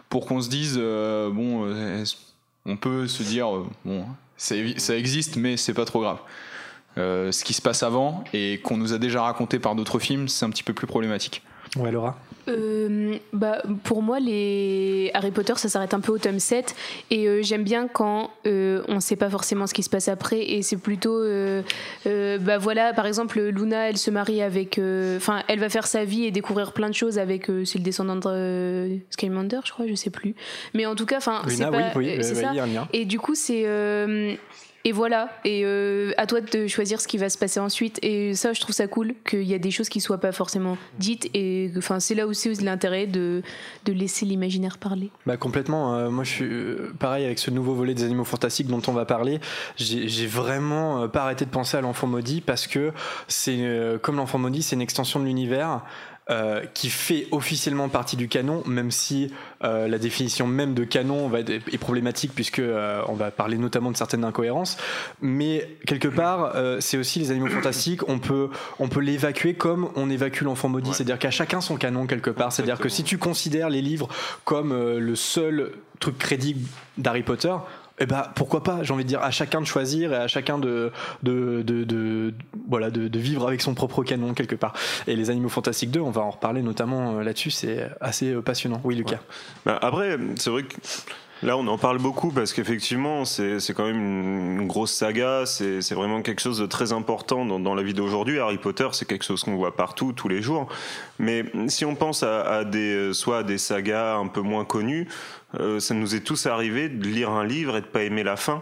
pour 0.10 0.28
qu'on 0.28 0.42
se 0.42 0.50
dise, 0.50 0.76
euh, 0.78 1.32
bon, 1.32 1.68
on 2.68 2.78
peut 2.78 3.08
se 3.08 3.24
dire, 3.24 3.48
bon, 3.84 4.06
ça, 4.38 4.54
ça 4.78 4.96
existe, 4.96 5.38
mais 5.38 5.58
c'est 5.58 5.74
pas 5.74 5.86
trop 5.86 6.02
grave. 6.02 6.20
Euh, 6.98 7.32
ce 7.32 7.44
qui 7.44 7.54
se 7.54 7.62
passe 7.62 7.84
avant 7.84 8.24
et 8.34 8.60
qu'on 8.64 8.78
nous 8.78 8.94
a 8.94 8.98
déjà 8.98 9.22
raconté 9.22 9.60
par 9.60 9.76
d'autres 9.76 10.00
films, 10.00 10.28
c'est 10.28 10.46
un 10.46 10.50
petit 10.50 10.64
peu 10.64 10.74
plus 10.74 10.88
problématique. 10.88 11.44
Ouais, 11.76 11.92
Laura 11.92 12.18
Euh, 12.48 13.18
bah, 13.34 13.62
pour 13.84 14.02
moi, 14.02 14.20
les 14.22 15.12
Harry 15.14 15.32
Potter, 15.32 15.54
ça 15.58 15.68
s'arrête 15.68 15.94
un 15.94 16.00
peu 16.00 16.14
au 16.14 16.18
tome 16.18 16.40
7. 16.40 16.74
Et 17.12 17.28
euh, 17.28 17.42
j'aime 17.44 17.64
bien 17.66 17.90
quand 17.90 18.32
euh, 18.48 18.82
on 18.88 18.96
ne 18.96 19.00
sait 19.02 19.18
pas 19.18 19.30
forcément 19.30 19.68
ce 19.68 19.74
qui 19.74 19.84
se 19.84 19.90
passe 19.90 20.08
après. 20.08 20.40
Et 20.40 20.62
c'est 20.62 20.78
plutôt. 20.78 21.22
euh, 21.22 21.62
euh, 22.08 22.38
bah 22.40 22.58
voilà, 22.58 22.94
par 22.94 23.06
exemple, 23.06 23.40
Luna, 23.42 23.90
elle 23.90 23.98
se 23.98 24.10
marie 24.10 24.42
avec. 24.42 24.80
euh, 24.80 25.18
Enfin, 25.18 25.44
elle 25.50 25.60
va 25.60 25.68
faire 25.70 25.86
sa 25.88 26.06
vie 26.06 26.24
et 26.24 26.32
découvrir 26.32 26.72
plein 26.72 26.88
de 26.90 26.96
choses 26.96 27.20
avec. 27.20 27.50
euh, 27.50 27.66
c'est 27.66 27.80
le 27.80 27.84
descendant 27.84 28.16
de 28.16 28.22
euh, 28.28 28.96
Skylander, 29.10 29.60
je 29.66 29.72
crois, 29.74 29.86
je 29.86 29.96
sais 29.96 30.10
plus. 30.10 30.34
Mais 30.74 30.86
en 30.86 30.96
tout 30.96 31.06
cas, 31.06 31.18
enfin, 31.18 31.42
c'est 31.50 31.56
Luna, 31.66 31.70
pas. 31.72 31.78
oui, 31.78 31.84
oui, 32.08 32.10
euh, 32.18 32.22
c'est 32.22 32.36
bah, 32.42 32.48
ça. 32.48 32.54
y 32.56 32.60
a 32.60 32.64
un 32.64 32.68
lien. 32.68 32.88
Et 32.94 33.04
du 33.06 33.20
coup, 33.20 33.36
c'est. 33.36 33.66
Et 34.88 34.94
voilà, 34.94 35.28
et 35.44 35.64
euh, 35.66 36.14
à 36.16 36.26
toi 36.28 36.40
de 36.40 36.66
choisir 36.66 37.02
ce 37.02 37.10
qui 37.10 37.18
va 37.18 37.28
se 37.28 37.38
passer 37.38 37.60
ensuite. 37.60 38.00
Et 38.04 38.34
ça, 38.36 38.54
je 38.54 38.62
trouve 38.62 38.74
ça 38.74 38.88
cool 38.88 39.16
qu'il 39.30 39.44
y 39.44 39.54
a 39.54 39.60
des 39.60 39.70
choses 39.70 39.90
qui 39.90 40.00
soient 40.00 40.22
pas 40.22 40.32
forcément 40.32 40.78
dites. 40.98 41.30
Et 41.34 41.70
enfin, 41.76 42.00
c'est 42.00 42.16
là 42.16 42.26
aussi 42.26 42.54
l'intérêt 42.64 43.06
de, 43.06 43.44
laisser 43.86 44.26
l'imaginaire 44.26 44.78
parler. 44.78 45.12
Bah 45.26 45.36
complètement. 45.36 45.94
euh, 45.96 46.10
moi, 46.10 46.24
je 46.24 46.30
suis 46.30 46.46
euh, 46.46 46.94
pareil 47.00 47.26
avec 47.26 47.38
ce 47.38 47.52
nouveau 47.52 47.74
volet 47.74 47.96
des 47.96 48.06
animaux 48.06 48.24
fantastiques 48.24 48.68
dont 48.68 48.82
on 48.88 48.94
va 48.94 49.04
parler. 49.04 49.42
J'ai 49.76 50.26
vraiment 50.26 51.04
euh, 51.04 51.08
pas 51.10 51.24
arrêté 51.24 51.44
de 51.44 51.50
penser 51.50 51.76
à 51.76 51.82
l'enfant 51.82 52.08
maudit 52.08 52.40
parce 52.40 52.66
que 52.66 52.94
c'est 53.28 53.60
comme 54.02 54.16
l'enfant 54.16 54.38
maudit, 54.38 54.64
c'est 54.64 54.78
une 54.78 54.82
extension 54.82 55.20
de 55.20 55.26
l'univers. 55.26 55.82
Euh, 56.30 56.62
qui 56.74 56.90
fait 56.90 57.28
officiellement 57.32 57.88
partie 57.90 58.18
du 58.18 58.28
canon, 58.28 58.62
même 58.66 58.92
si 58.92 59.32
euh, 59.64 59.88
la 59.88 59.98
définition 59.98 60.46
même 60.46 60.74
de 60.74 60.84
canon 60.84 61.30
va 61.30 61.40
être, 61.40 61.50
est 61.50 61.78
problématique 61.78 62.32
puisque 62.36 62.60
euh, 62.60 63.02
on 63.08 63.14
va 63.14 63.32
parler 63.32 63.58
notamment 63.58 63.92
de 63.92 63.98
certaines 63.98 64.24
incohérences. 64.26 64.78
Mais 65.22 65.70
quelque 65.86 66.10
part, 66.10 66.52
euh, 66.56 66.80
c'est 66.82 66.98
aussi 66.98 67.20
les 67.20 67.32
animaux 67.32 67.48
fantastiques. 67.48 68.08
On 68.10 68.20
peut 68.20 68.50
on 68.80 68.90
peut 68.90 69.00
l'évacuer 69.00 69.54
comme 69.54 69.90
on 69.96 70.10
évacue 70.10 70.44
l'enfant 70.44 70.68
maudit, 70.70 70.90
Ouais. 70.90 70.96
c'est-à-dire 70.96 71.20
qu'à 71.20 71.32
chacun 71.32 71.62
son 71.62 71.78
canon 71.78 72.08
quelque 72.08 72.30
part. 72.30 72.52
C'est-à-dire 72.52 72.80
que 72.80 72.90
si 72.90 73.04
tu 73.04 73.18
considères 73.18 73.70
les 73.70 73.82
livres 73.82 74.10
comme 74.44 74.72
euh, 74.72 75.00
le 75.00 75.16
seul 75.16 75.72
truc 76.00 76.18
crédible 76.18 76.68
d'Harry 76.98 77.24
Potter, 77.24 77.54
eh 78.00 78.06
ben 78.06 78.24
pourquoi 78.36 78.64
pas 78.64 78.84
J'ai 78.84 78.94
envie 78.94 79.04
de 79.04 79.10
dire 79.10 79.22
à 79.24 79.32
chacun 79.32 79.60
de 79.62 79.66
choisir 79.66 80.14
et 80.14 80.18
à 80.18 80.28
chacun 80.28 80.58
de 80.60 80.92
de, 81.24 81.62
de, 81.64 81.84
de- 81.84 82.34
voilà 82.70 82.90
de, 82.92 83.08
de 83.08 83.20
vivre 83.20 83.48
avec 83.48 83.62
son 83.62 83.74
propre 83.74 84.04
canon 84.04 84.34
quelque 84.34 84.56
part. 84.56 84.74
Et 85.08 85.16
les 85.16 85.30
Animaux 85.30 85.50
Fantastiques 85.50 85.92
2, 85.92 86.00
on 86.00 86.12
va 86.12 86.22
en 86.22 86.30
reparler 86.32 86.62
notamment 86.62 87.18
euh, 87.18 87.24
là-dessus. 87.24 87.52
C'est 87.52 87.90
assez 88.02 88.32
euh, 88.34 88.42
passionnant. 88.42 88.82
Oui, 88.84 88.96
Lucas. 88.96 89.20
Bah, 89.66 89.80
après, 89.82 90.18
c'est 90.36 90.50
vrai 90.50 90.64
que 90.64 90.76
là, 91.44 91.58
on 91.58 91.68
en 91.68 91.78
parle 91.78 91.98
beaucoup 92.00 92.32
parce 92.32 92.54
qu'effectivement, 92.54 93.26
c'est 93.26 93.74
quand 93.76 93.86
même 93.86 94.60
une, 94.60 94.68
grosse 94.68 94.92
saga. 94.92 95.46
C'est 95.46 95.94
vraiment 95.94 96.22
quelque 96.22 96.42
chose 96.42 96.60
de 96.60 96.66
très 96.66 96.92
important 96.92 97.46
dans, 97.46 97.60
dans 97.60 97.76
la 97.76 97.84
vie 97.84 97.94
d'aujourd'hui. 97.94 98.40
Harry 98.40 98.58
Potter, 98.58 98.88
c'est 98.92 99.08
quelque 99.08 99.26
chose 99.26 99.44
qu'on 99.44 99.56
voit 99.56 99.76
partout, 99.76 100.14
tous 100.14 100.28
les 100.28 100.42
jours. 100.42 100.68
Mais 101.20 101.46
si 101.68 101.86
on 101.86 101.96
pense 101.96 102.24
à, 102.24 102.42
à 102.42 102.64
des, 102.64 103.14
soit 103.14 103.40
à 103.40 103.44
des 103.44 103.58
sagas 103.58 104.16
un 104.16 104.28
peu 104.28 104.42
moins 104.42 104.66
connues, 104.66 105.08
euh, 105.60 105.80
ça 105.80 105.94
nous 105.94 106.16
est 106.16 106.22
tous 106.22 106.46
arrivé 106.46 106.90
de 106.90 107.08
lire 107.08 107.30
un 107.30 107.46
livre 107.46 107.78
et 107.78 107.82
de 107.82 107.86
pas 107.86 108.04
aimer 108.04 108.24
la 108.24 108.36
fin. 108.36 108.62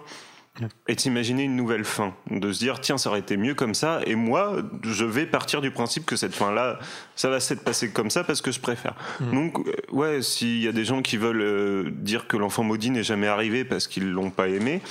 Et 0.88 0.96
d'imaginer 0.96 1.44
une 1.44 1.56
nouvelle 1.58 1.84
fin, 1.84 2.14
de 2.32 2.54
se 2.54 2.60
dire 2.60 2.80
tiens 2.80 2.98
ça 2.98 3.10
aurait 3.10 3.20
été 3.20 3.36
mieux 3.36 3.56
comme 3.56 3.76
ça, 3.76 4.00
et 4.06 4.16
moi 4.16 4.58
je 4.84 5.04
vais 5.04 5.26
partir 5.26 5.60
du 5.60 5.70
principe 5.70 6.06
que 6.06 6.16
cette 6.16 6.34
fin 6.34 6.52
là, 6.52 6.80
ça 7.18 7.30
va 7.30 7.42
s'être 7.42 7.64
passé 7.64 7.92
comme 7.92 8.10
ça 8.10 8.24
parce 8.24 8.42
que 8.42 8.52
je 8.52 8.62
préfère. 8.62 8.94
Donc 9.20 9.60
euh, 9.60 9.74
ouais, 9.92 10.22
s'il 10.22 10.62
y 10.64 10.68
a 10.68 10.72
des 10.72 10.86
gens 10.86 11.02
qui 11.02 11.18
veulent 11.18 11.42
euh, 11.42 11.90
dire 11.92 12.28
que 12.28 12.38
l'enfant 12.38 12.64
maudit 12.64 12.90
n'est 12.90 13.04
jamais 13.04 13.28
arrivé 13.28 13.66
parce 13.66 13.88
qu'ils 13.88 14.10
l'ont 14.10 14.30
pas 14.30 14.48
aimé, 14.48 14.82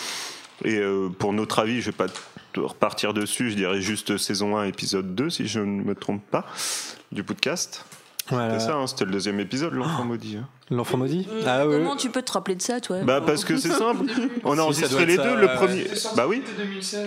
et 0.64 0.76
euh, 0.78 1.08
pour 1.08 1.32
notre 1.32 1.58
avis, 1.60 1.80
je 1.80 1.86
vais 1.86 1.96
pas 1.96 2.06
repartir 2.56 3.14
dessus, 3.14 3.50
je 3.50 3.56
dirais 3.56 3.80
juste 3.80 4.16
saison 4.16 4.56
1 4.56 4.64
épisode 4.64 5.14
2 5.14 5.30
si 5.30 5.46
je 5.48 5.60
ne 5.60 5.82
me 5.82 5.94
trompe 5.94 6.22
pas 6.30 6.46
du 7.10 7.24
podcast. 7.24 7.84
Voilà. 8.28 8.58
C'est 8.58 8.66
ça, 8.66 8.76
hein, 8.76 8.86
c'était 8.86 9.04
le 9.04 9.10
deuxième 9.10 9.40
épisode 9.40 9.74
l'enfant 9.74 10.04
maudit. 10.04 10.36
hein. 10.38 10.48
L'enfant 10.70 10.96
maudit 10.96 11.28
Ah 11.46 11.66
ouais. 11.66 11.76
Comment 11.76 11.94
tu 11.94 12.08
peux 12.08 12.22
te 12.22 12.32
rappeler 12.32 12.54
de 12.54 12.62
ça, 12.62 12.80
toi 12.80 12.96
Bah 13.04 13.20
parce 13.20 13.44
que 13.44 13.56
c'est 13.58 13.68
simple. 13.68 14.06
On 14.44 14.56
a 14.58 14.62
enregistré 14.62 15.04
les 15.04 15.16
deux. 15.18 15.22
ça, 15.22 15.34
Le 15.34 15.46
ouais. 15.46 15.54
premier. 15.54 15.84
Bah 16.16 16.24
oui. 16.26 16.42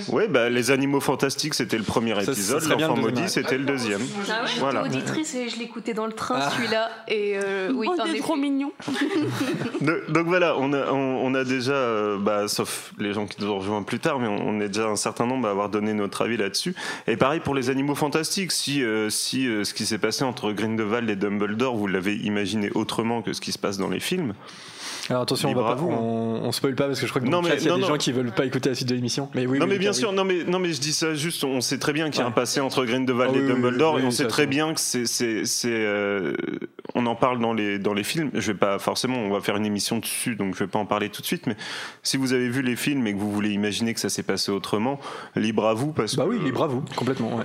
Ouais, 0.09 0.27
bah 0.27 0.49
les 0.49 0.69
animaux 0.69 0.99
fantastiques 0.99 1.55
c'était 1.55 1.77
le 1.77 1.83
premier 1.83 2.11
épisode. 2.21 2.63
L'enfant 2.65 2.95
maudit 2.95 3.27
c'était 3.27 3.57
le 3.57 3.65
deuxième. 3.65 4.01
Ah 4.29 4.43
ouais, 4.43 4.49
Voilà. 4.59 4.83
j'étais 4.83 4.97
auditrice 4.97 5.33
et 5.35 5.49
je 5.49 5.57
l'écoutais 5.57 5.93
dans 5.95 6.05
le 6.05 6.13
train, 6.13 6.39
Ah. 6.39 6.51
celui-là. 6.55 6.89
Et 7.07 7.37
euh, 7.43 7.71
oui, 7.73 7.87
Oh, 7.89 8.19
trop 8.19 8.35
mignon. 8.35 8.71
Donc 9.81 10.25
voilà, 10.27 10.55
on 10.57 10.73
a, 10.73 10.91
on, 10.91 11.25
on 11.25 11.33
a 11.33 11.43
déjà, 11.43 11.71
euh, 11.73 12.17
bah, 12.19 12.47
sauf 12.47 12.93
les 12.99 13.13
gens 13.13 13.25
qui 13.25 13.41
nous 13.43 13.49
ont 13.49 13.59
rejoints 13.59 13.83
plus 13.83 13.99
tard, 13.99 14.19
mais 14.19 14.27
on, 14.27 14.47
on 14.49 14.59
est 14.59 14.67
déjà 14.67 14.87
un 14.87 14.95
certain 14.95 15.25
nombre 15.25 15.47
à 15.47 15.51
avoir 15.51 15.69
donné 15.69 15.93
notre 15.93 16.21
avis 16.23 16.37
là-dessus. 16.37 16.75
Et 17.07 17.17
pareil 17.17 17.39
pour 17.39 17.55
les 17.55 17.69
animaux 17.69 17.95
fantastiques. 17.95 18.51
Si, 18.51 18.83
euh, 18.83 19.09
si 19.09 19.47
euh, 19.47 19.63
ce 19.63 19.73
qui 19.73 19.85
s'est 19.85 19.97
passé 19.97 20.23
entre 20.23 20.51
Grindelwald 20.51 21.09
et 21.09 21.15
Dumbledore, 21.15 21.75
vous 21.75 21.87
l'avez 21.87 22.15
imaginé 22.15 22.69
autrement 22.75 23.21
que 23.21 23.33
ce 23.33 23.41
qui 23.41 23.46
se 23.51 23.57
passe 23.60 23.77
dans 23.77 23.89
les 23.89 23.99
films, 23.99 24.33
Alors 25.10 25.21
attention, 25.23 25.47
on, 25.49 25.51
Libre 25.51 25.63
va 25.63 25.69
à 25.69 25.75
pas, 25.75 25.81
vous, 25.81 25.91
hein. 25.91 25.97
on, 25.99 26.41
on 26.45 26.51
spoil 26.51 26.75
pas 26.75 26.88
parce 26.88 26.99
que 26.99 27.05
je 27.05 27.12
crois 27.12 27.21
que 27.21 27.25
dans 27.27 27.31
Non, 27.31 27.41
le 27.41 27.49
mais- 27.49 27.55
chat, 27.55 27.62
il 27.62 27.65
y 27.65 27.67
a 27.67 27.71
non, 27.71 27.75
des 27.77 27.81
non. 27.83 27.88
gens 27.89 27.97
qui 27.97 28.12
veulent 28.12 28.31
pas 28.31 28.45
écouter 28.45 28.69
la 28.69 28.75
suite 28.75 28.89
de 28.89 28.95
l'émission. 28.95 29.29
Mais 29.36 29.45
oui, 29.45 29.60
non 29.60 29.65
oui, 29.65 29.71
mais 29.71 29.77
bien 29.79 29.93
sûr, 29.93 30.10
oui. 30.10 30.15
non 30.15 30.23
mais 30.25 30.43
non 30.43 30.60
mais 30.60 30.73
je 30.73 30.79
dis 30.81 30.93
ça 30.93 31.13
juste, 31.13 31.43
on 31.43 31.62
sait 31.62 31.77
très 31.79 31.93
bien 31.93 32.10
qu'il 32.10 32.19
y 32.19 32.21
a 32.21 32.25
Ouais. 32.25 32.29
un 32.31 32.33
passé 32.33 32.60
entre 32.60 32.83
Grindelwald 32.86 33.31
Ah 33.33 33.38
et 33.38 33.41
oui, 33.41 33.45
oui, 33.47 33.53
Dumbledore 33.53 33.93
oui, 33.95 34.01
et 34.01 34.03
on 34.05 34.07
oui, 34.10 34.13
sait 34.13 34.27
très 34.27 34.47
bien 34.47 34.73
que 34.73 34.79
c'est 34.79 35.05
c'est 35.05 35.45
c'est 35.45 35.69
euh, 35.71 36.33
on 36.95 37.05
en 37.05 37.15
parle 37.15 37.39
dans 37.39 37.53
les 37.53 37.79
dans 37.79 37.93
les 37.93 38.03
films. 38.03 38.31
Je 38.33 38.51
vais 38.51 38.57
pas 38.57 38.79
forcément, 38.79 39.17
on 39.17 39.29
va 39.29 39.39
faire 39.41 39.55
une 39.57 39.65
émission 39.65 39.99
dessus, 39.99 40.36
donc 40.36 40.55
je 40.55 40.60
vais 40.63 40.67
pas 40.69 40.79
en 40.79 40.86
parler 40.86 41.10
tout 41.10 41.21
de 41.21 41.27
suite. 41.27 41.47
Mais 41.47 41.55
si 42.03 42.17
vous 42.17 42.33
avez 42.33 42.49
vu 42.49 42.62
les 42.62 42.75
films 42.75 43.05
et 43.07 43.13
que 43.13 43.17
vous 43.19 43.31
voulez 43.31 43.51
imaginer 43.51 43.93
que 43.93 43.99
ça 43.99 44.10
s'est 44.10 44.23
passé 44.23 44.51
autrement, 44.51 44.99
libre 45.36 45.65
à 45.67 45.73
vous 45.73 45.91
parce 45.93 46.15
Bah 46.15 46.23
que 46.25 46.29
oui, 46.29 46.39
libre 46.43 46.63
à 46.63 46.67
vous, 46.67 46.83
complètement. 46.95 47.36
ouais. 47.38 47.43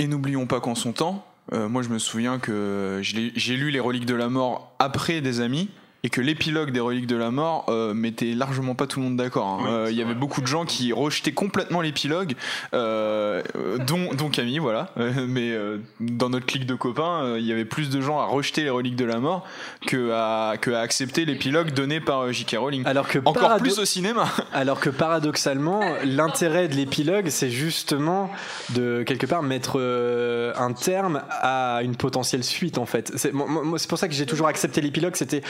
Et 0.00 0.06
n'oublions 0.06 0.46
pas 0.46 0.60
qu'en 0.60 0.74
son 0.76 0.92
temps, 0.92 1.24
euh, 1.52 1.68
moi 1.68 1.82
je 1.82 1.88
me 1.88 1.98
souviens 1.98 2.38
que 2.38 3.00
j'ai 3.02 3.56
lu 3.56 3.70
Les 3.70 3.80
Reliques 3.80 4.06
de 4.06 4.14
la 4.14 4.28
Mort 4.28 4.74
après 4.78 5.20
des 5.20 5.40
amis, 5.40 5.68
et 6.04 6.10
que 6.10 6.20
l'épilogue 6.20 6.70
des 6.70 6.80
reliques 6.80 7.06
de 7.08 7.16
la 7.16 7.30
mort 7.30 7.64
euh, 7.68 7.92
mettait 7.92 8.32
largement 8.34 8.74
pas 8.76 8.86
tout 8.86 9.00
le 9.00 9.06
monde 9.06 9.16
d'accord. 9.16 9.46
hein. 9.46 9.58
Oui, 9.62 9.68
Euh, 9.70 9.86
Il 9.90 9.96
y 9.96 10.00
avait 10.00 10.12
vrai. 10.12 10.20
beaucoup 10.20 10.40
de 10.40 10.46
gens 10.46 10.64
qui 10.64 10.92
rejetaient 10.92 11.32
complètement 11.32 11.80
l'épilogue, 11.80 12.34
euh, 12.74 13.42
dont, 13.86 14.14
dont 14.14 14.28
Camille, 14.28 14.58
voilà. 14.58 14.90
Euh, 14.98 15.26
mais 15.26 15.50
euh, 15.50 15.78
dans 16.00 16.30
notre 16.30 16.46
clique 16.46 16.66
de 16.66 16.74
copains, 16.74 17.22
euh, 17.24 17.36
il 17.40 17.46
y 17.46 17.52
avait 17.52 17.64
plus 17.64 17.90
de 17.90 18.00
gens 18.00 18.18
à 18.20 18.26
rejeter 18.26 18.62
les 18.62 18.70
reliques 18.70 18.96
de 18.96 19.04
la 19.04 19.18
mort 19.18 19.44
que 19.86 20.12
à, 20.12 20.54
que 20.60 20.70
à 20.70 20.80
accepter 20.80 21.24
l'épilogue 21.24 21.72
donné 21.72 22.00
par 22.00 22.20
euh, 22.20 22.32
J.K. 22.32 22.56
Rowling. 22.58 22.82
Alors 22.86 23.08
que 23.08 23.18
Encore 23.24 23.56
plus 23.58 23.78
au 23.78 23.84
cinéma. 23.84 24.28
Alors 24.52 24.80
que 24.80 24.90
paradoxalement, 24.90 25.80
l'intérêt 26.04 26.68
de 26.68 26.74
l'épilogue, 26.74 27.28
c'est 27.28 27.50
justement 27.50 28.30
de 28.70 29.02
quelque 29.04 29.26
part 29.26 29.42
mettre 29.42 29.78
euh, 29.80 30.52
un 30.56 30.72
terme 30.72 31.22
à 31.30 31.80
une 31.82 31.96
potentielle 31.96 32.44
suite 32.44 32.78
en 32.78 32.86
fait. 32.86 33.12
C'est 33.16 33.32
moi- 33.32 33.46
moi, 33.48 33.78
c'est 33.78 33.88
pour 33.88 33.98
ça 33.98 34.08
que 34.08 34.14
j'ai 34.14 34.26
toujours 34.26 34.46
accepté 34.48 34.80
l'épilogue. 34.80 35.16
C'était, 35.16 35.42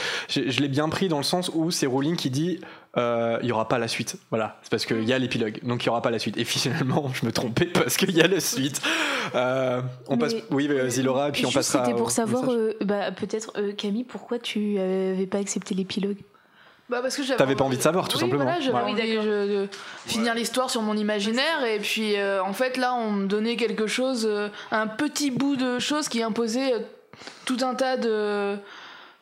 je, 0.46 0.50
je 0.50 0.60
l'ai 0.60 0.68
bien 0.68 0.88
pris 0.88 1.08
dans 1.08 1.18
le 1.18 1.22
sens 1.24 1.50
où 1.54 1.70
c'est 1.70 1.86
Rowling 1.86 2.16
qui 2.16 2.30
dit 2.30 2.60
euh, 2.96 3.38
il 3.42 3.48
y 3.48 3.52
aura 3.52 3.68
pas 3.68 3.78
la 3.78 3.88
suite. 3.88 4.16
Voilà, 4.30 4.58
c'est 4.62 4.70
parce 4.70 4.86
qu'il 4.86 5.04
y 5.04 5.12
a 5.12 5.18
l'épilogue, 5.18 5.60
donc 5.62 5.84
il 5.84 5.86
y 5.86 5.88
aura 5.90 6.02
pas 6.02 6.10
la 6.10 6.18
suite. 6.18 6.36
Et 6.36 6.44
finalement, 6.44 7.10
je 7.14 7.26
me 7.26 7.32
trompais 7.32 7.66
parce 7.66 7.96
qu'il 7.96 8.10
y 8.16 8.20
a 8.22 8.26
la 8.26 8.40
suite. 8.40 8.80
Euh, 9.34 9.80
on 10.08 10.14
Mais- 10.16 10.18
passe, 10.20 10.34
oui, 10.50 10.66
vas-y 10.68 11.02
Laura, 11.02 11.28
et 11.28 11.32
puis 11.32 11.44
on 11.44 11.48
Juste, 11.50 11.58
passera. 11.58 11.84
C'était 11.84 11.96
pour 11.96 12.10
savoir, 12.10 12.50
euh, 12.50 12.72
bah, 12.80 13.10
peut-être, 13.12 13.52
euh, 13.56 13.72
Camille, 13.72 14.04
pourquoi 14.04 14.38
tu 14.38 14.78
avais 14.78 15.26
pas 15.30 15.38
accepté 15.38 15.74
l'épilogue? 15.74 16.18
Bah 16.90 17.00
parce 17.02 17.16
que 17.18 17.22
j'avais 17.22 17.36
T'avais 17.36 17.54
pas 17.54 17.64
envie 17.64 17.76
de 17.76 17.82
savoir, 17.82 18.08
tout 18.08 18.16
Oui, 18.16 18.22
simplement. 18.22 18.44
Voilà, 18.44 18.60
j'avais 18.60 18.74
Ouais. 18.78 18.82
envie 18.90 19.16
de, 19.18 19.46
de 19.64 19.68
finir 20.06 20.34
l'histoire 20.34 20.70
sur 20.70 20.80
mon 20.80 20.96
imaginaire 20.96 21.62
et 21.66 21.78
puis 21.80 22.16
euh, 22.16 22.42
en 22.42 22.54
fait 22.54 22.78
là 22.78 22.94
on 22.94 23.10
me 23.12 23.26
donnait 23.26 23.56
quelque 23.56 23.86
chose, 23.86 24.26
euh, 24.26 24.48
un 24.70 24.86
petit 24.86 25.30
bout 25.30 25.56
de 25.56 25.78
chose 25.80 26.08
qui 26.08 26.22
imposait 26.22 26.72
euh, 26.72 26.78
tout 27.44 27.58
un 27.60 27.74
tas 27.74 27.98
de 27.98 28.56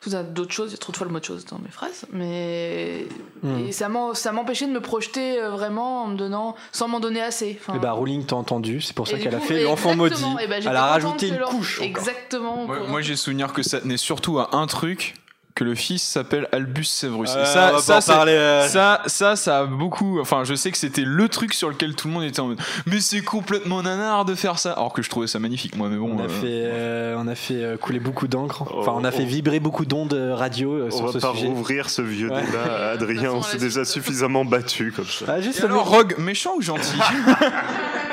d'autres 0.09 0.51
choses. 0.51 0.69
Il 0.69 0.73
y 0.73 0.75
a 0.75 0.77
trop 0.77 0.91
de 0.91 0.97
fois 0.97 1.05
le 1.07 1.13
mot 1.13 1.19
de 1.19 1.25
choses 1.25 1.45
dans 1.45 1.59
mes 1.59 1.69
phrases, 1.69 2.05
mais 2.11 3.05
Hmm. 3.43 3.67
et 3.67 3.71
ça 3.71 3.87
m'empêchait 3.89 4.65
de 4.65 4.71
me 4.71 4.81
projeter 4.81 5.39
euh, 5.39 5.51
vraiment 5.51 6.03
en 6.03 6.07
me 6.07 6.17
donnant 6.17 6.55
sans 6.71 6.87
m'en 6.87 6.99
donner 6.99 7.21
assez. 7.21 7.57
Enfin, 7.61 7.73
Eh 7.75 7.79
ben, 7.79 7.91
Rowling 7.91 8.25
t'a 8.25 8.35
entendu, 8.35 8.81
c'est 8.81 8.95
pour 8.95 9.07
ça 9.07 9.17
et 9.17 9.19
qu'elle 9.19 9.35
a 9.35 9.39
fait 9.39 9.63
l'enfant 9.63 9.95
maudit. 9.95 10.23
et 10.41 10.47
ben, 10.47 10.61
Elle 10.65 10.75
a 10.75 10.85
rajouté 10.87 11.27
une 11.29 11.37
couche. 11.37 11.75
encore. 11.77 11.85
Exactement. 11.87 12.67
Moi, 12.87 13.01
j'ai 13.01 13.15
souvenir 13.15 13.53
que 13.53 13.61
ça 13.63 13.79
tenait 13.81 13.97
surtout 13.97 14.39
à 14.39 14.55
un 14.55 14.65
truc 14.67 15.13
que 15.57 15.63
le 15.63 15.73
fils 15.75 16.03
s'appelle 16.03 16.47
Albus 16.51 16.85
Severus. 16.85 17.31
Euh, 17.35 17.41
Et 17.41 17.45
ça, 17.47 17.71
on 17.75 17.79
va 17.79 18.01
parler, 18.01 18.33
euh. 18.33 18.67
ça, 18.67 19.01
ça, 19.07 19.35
ça 19.35 19.59
a 19.61 19.65
beaucoup. 19.65 20.19
Enfin, 20.21 20.43
je 20.43 20.53
sais 20.53 20.69
que 20.71 20.77
c'était 20.77 21.01
le 21.03 21.27
truc 21.29 21.53
sur 21.55 21.67
lequel 21.69 21.95
tout 21.95 22.07
le 22.07 22.13
monde 22.13 22.23
était 22.23 22.39
en 22.39 22.47
mode. 22.47 22.59
Mais 22.85 22.99
c'est 23.01 23.21
complètement 23.21 23.81
nanar 23.81 24.23
de 24.23 24.35
faire 24.35 24.59
ça. 24.59 24.73
Alors 24.73 24.93
que 24.93 25.01
je 25.01 25.09
trouvais 25.09 25.25
ça 25.25 25.39
magnifique, 25.39 25.75
moi. 25.75 25.89
Mais 25.89 25.97
bon. 25.97 26.11
On 26.15 26.19
a 26.19 26.25
euh, 26.25 26.29
fait, 26.29 26.45
euh, 26.45 27.15
on 27.17 27.27
a 27.27 27.33
fait 27.35 27.77
couler 27.81 27.99
beaucoup 27.99 28.27
d'encre. 28.27 28.61
Enfin, 28.71 28.93
on 28.95 29.03
a 29.03 29.09
Oh, 29.09 29.11
fait 29.11 29.23
oh. 29.23 29.27
vibrer 29.29 29.59
beaucoup 29.59 29.85
d'ondes 29.85 30.13
euh, 30.13 30.35
radio 30.35 30.73
euh, 30.73 30.89
On 30.91 30.95
sur 30.95 31.05
va 31.07 31.11
ce 31.13 31.17
pas 31.17 31.33
sujet. 31.33 31.47
rouvrir 31.47 31.89
ce 31.89 32.01
vieux 32.03 32.29
Ouais. 32.29 32.41
débat, 32.45 32.89
Adrien. 32.91 33.31
On 33.31 33.41
s'est 33.41 33.57
déjà 33.57 33.83
suffisamment 33.83 34.45
battu 34.45 34.93
comme 34.95 35.05
ça. 35.05 35.25
Ah, 35.27 35.41
juste, 35.41 35.61
Et 35.61 35.63
alors, 35.63 35.89
Rogue, 35.89 36.13
méchant 36.19 36.51
ou 36.55 36.61
gentil? 36.61 36.97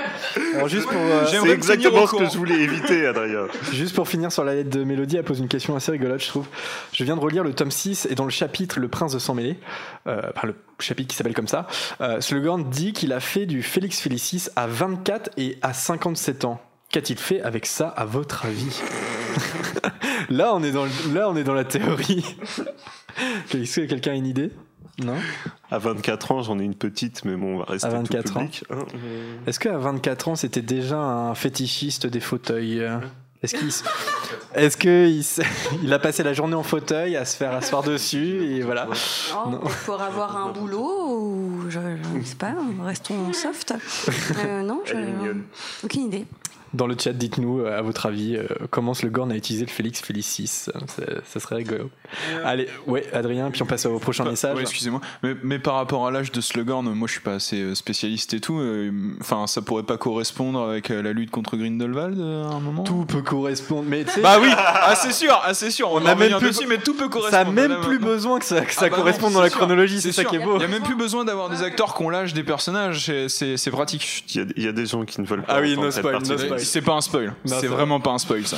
alors, 0.54 0.68
juste 0.68 0.86
pour, 0.86 0.96
euh, 1.00 1.24
C'est 1.26 1.48
exactement 1.50 2.06
ce 2.06 2.16
que 2.16 2.24
je 2.24 2.36
voulais 2.38 2.60
éviter, 2.60 3.06
Adrien. 3.06 3.46
juste 3.72 3.94
pour 3.94 4.08
finir 4.08 4.32
sur 4.32 4.44
la 4.44 4.54
lettre 4.54 4.70
de 4.70 4.84
Mélodie, 4.84 5.16
elle 5.16 5.24
pose 5.24 5.38
une 5.40 5.48
question 5.48 5.76
assez 5.76 5.92
rigolote, 5.92 6.22
je 6.22 6.28
trouve. 6.28 6.46
Je 6.92 7.04
viens 7.04 7.16
de 7.16 7.20
relire 7.20 7.44
le 7.44 7.52
tome 7.52 7.70
6 7.70 8.06
et 8.10 8.14
dans 8.14 8.24
le 8.24 8.30
chapitre 8.30 8.80
Le 8.80 8.88
Prince 8.88 9.12
de 9.12 9.18
Sang 9.18 9.34
Mêlé, 9.34 9.56
euh, 10.06 10.20
enfin 10.34 10.46
le 10.48 10.54
chapitre 10.78 11.08
qui 11.10 11.16
s'appelle 11.16 11.34
comme 11.34 11.48
ça, 11.48 11.66
euh, 12.00 12.20
Slogan 12.20 12.64
dit 12.70 12.92
qu'il 12.92 13.12
a 13.12 13.20
fait 13.20 13.46
du 13.46 13.62
Félix 13.62 14.00
Félicis 14.00 14.48
à 14.56 14.66
24 14.66 15.30
et 15.36 15.58
à 15.62 15.72
57 15.72 16.44
ans. 16.44 16.60
Qu'a-t-il 16.90 17.18
fait 17.18 17.40
avec 17.42 17.66
ça, 17.66 17.88
à 17.88 18.04
votre 18.04 18.46
avis 18.46 18.80
Là, 20.30 20.52
on 20.54 20.62
est 20.62 20.70
dans, 20.70 20.84
le- 20.84 21.14
là, 21.14 21.28
on 21.28 21.36
est 21.36 21.44
dans 21.44 21.54
la 21.54 21.64
théorie. 21.64 22.24
Est-ce 23.54 23.80
que 23.80 23.86
quelqu'un 23.86 24.12
a 24.12 24.14
une 24.14 24.26
idée? 24.26 24.50
Non 25.02 25.16
À 25.70 25.78
24 25.78 26.32
ans, 26.32 26.42
j'en 26.42 26.58
ai 26.58 26.62
une 26.64 26.74
petite, 26.74 27.24
mais 27.24 27.34
bon, 27.36 27.54
on 27.54 27.58
va 27.58 27.64
rester 27.64 27.86
À 27.88 27.90
24 27.90 28.24
tout 28.24 28.32
public. 28.34 28.64
hein. 28.70 28.78
Est-ce 29.46 29.58
qu'à 29.58 29.76
24 29.78 30.28
ans, 30.28 30.34
c'était 30.36 30.62
déjà 30.62 30.98
un 30.98 31.34
fétichiste 31.34 32.06
des 32.06 32.20
fauteuils 32.20 32.80
euh 32.80 32.98
Est-ce 33.42 33.54
qu'il 33.56 33.68
s- 33.68 33.84
est-ce 34.54 34.76
a 35.92 35.98
passé 35.98 36.22
la 36.22 36.32
journée 36.32 36.54
en 36.54 36.62
fauteuil 36.62 37.16
à 37.16 37.24
se 37.24 37.36
faire 37.36 37.52
asseoir 37.52 37.82
dessus 37.82 38.42
et 38.44 38.62
voilà. 38.62 38.86
Oh, 39.34 39.50
Non. 39.50 39.60
pour 39.84 40.00
avoir 40.00 40.36
un 40.36 40.50
boulot 40.52 41.08
ou 41.08 41.64
je, 41.68 41.78
je 41.80 42.18
ne 42.18 42.22
sais 42.24 42.36
pas, 42.36 42.54
restons 42.82 43.32
soft. 43.32 43.74
Euh, 44.46 44.62
non, 44.62 44.80
je, 44.84 44.94
aucune 45.84 46.02
idée. 46.02 46.24
Dans 46.74 46.86
le 46.88 46.96
chat, 46.98 47.12
dites-nous 47.12 47.60
euh, 47.60 47.78
à 47.78 47.82
votre 47.82 48.06
avis 48.06 48.36
euh, 48.36 48.44
comment 48.70 48.94
Slughorn 48.94 49.30
a 49.32 49.36
utilisé 49.36 49.64
le 49.64 49.70
Félix 49.70 50.00
Félicis. 50.00 50.48
Ça, 50.48 50.72
ça 51.24 51.40
serait 51.40 51.56
rigolo. 51.56 51.88
Allez, 52.44 52.68
ouais, 52.86 53.06
Adrien, 53.12 53.50
puis 53.50 53.62
on 53.62 53.66
passe 53.66 53.86
au 53.86 53.98
prochain 53.98 54.24
Ouais, 54.24 54.30
message. 54.30 54.56
ouais, 54.56 54.62
excusez-moi. 54.62 55.00
Mais, 55.22 55.34
mais 55.42 55.58
par 55.58 55.74
rapport 55.76 56.06
à 56.06 56.10
l'âge 56.10 56.32
de 56.32 56.40
Slughorn, 56.40 56.92
moi 56.92 57.06
je 57.06 57.12
suis 57.12 57.20
pas 57.20 57.34
assez 57.34 57.60
euh, 57.60 57.74
spécialiste 57.74 58.34
et 58.34 58.40
tout. 58.40 58.58
euh, 58.58 58.90
Enfin, 59.20 59.46
ça 59.46 59.62
pourrait 59.62 59.84
pas 59.84 59.96
correspondre 59.96 60.60
avec 60.68 60.90
euh, 60.90 61.00
la 61.02 61.12
lutte 61.12 61.30
contre 61.30 61.56
Grindelwald 61.56 62.18
euh, 62.18 62.44
à 62.44 62.54
un 62.54 62.60
moment 62.60 62.82
Tout 62.82 63.04
peut 63.06 63.22
correspondre, 63.22 63.84
mais 63.88 64.04
Bah 64.22 64.38
oui, 64.40 64.48
ah, 64.56 64.94
c'est 64.96 65.12
sûr, 65.12 65.40
ah, 65.44 65.54
c'est 65.54 65.70
sûr. 65.70 65.90
On, 65.92 66.00
On 66.02 66.06
a 66.06 66.14
même 66.16 66.36
plus- 66.38 66.48
dessus, 66.48 66.66
mais 66.68 66.78
tout 66.78 66.94
peut 66.94 67.08
correspondre. 67.08 67.30
ça 67.30 67.40
a 67.40 67.44
même 67.52 67.66
Voilà, 67.66 67.84
plus 67.86 67.98
maintenant. 67.98 68.06
besoin 68.08 68.38
que 68.40 68.44
ça, 68.44 68.60
que 68.62 68.72
ça 68.72 68.86
Ah 68.86 68.88
bah 68.90 68.96
corresponde 68.96 69.32
dans 69.32 69.40
la 69.42 69.48
sûr, 69.48 69.58
chronologie, 69.58 70.00
c'est 70.00 70.10
ça 70.12 70.22
sûr. 70.22 70.30
qui 70.30 70.36
est 70.36 70.44
beau. 70.44 70.56
Il 70.56 70.62
y 70.62 70.64
a 70.64 70.68
même 70.68 70.82
plus 70.82 70.96
besoin 70.96 71.24
d'avoir 71.24 71.50
des 71.50 71.62
acteurs 71.62 71.94
qui 71.94 72.02
ont 72.02 72.10
l'âge 72.10 72.34
des 72.34 72.42
personnages, 72.44 73.12
c'est- 73.28 73.70
pratique. 73.70 74.24
Il 74.34 74.36
y, 74.36 74.40
a, 74.40 74.46
il 74.56 74.62
y 74.64 74.68
a 74.68 74.72
des 74.72 74.86
gens 74.86 75.04
qui 75.04 75.20
ne 75.20 75.26
veulent 75.26 75.42
pas. 75.42 75.54
Ah 75.56 75.60
oui, 75.60 75.76
no 75.76 75.90
spoil, 75.90 76.18
no 76.28 76.38
spoil. 76.38 76.60
La- 76.64 76.70
C'est 76.70 76.82
pas 76.82 76.94
un 76.94 77.00
spoil. 77.00 77.34
C'est 77.44 77.66
vraiment 77.66 78.00
pas 78.00 78.10
un 78.10 78.18
spoil 78.18 78.46
ça. 78.46 78.56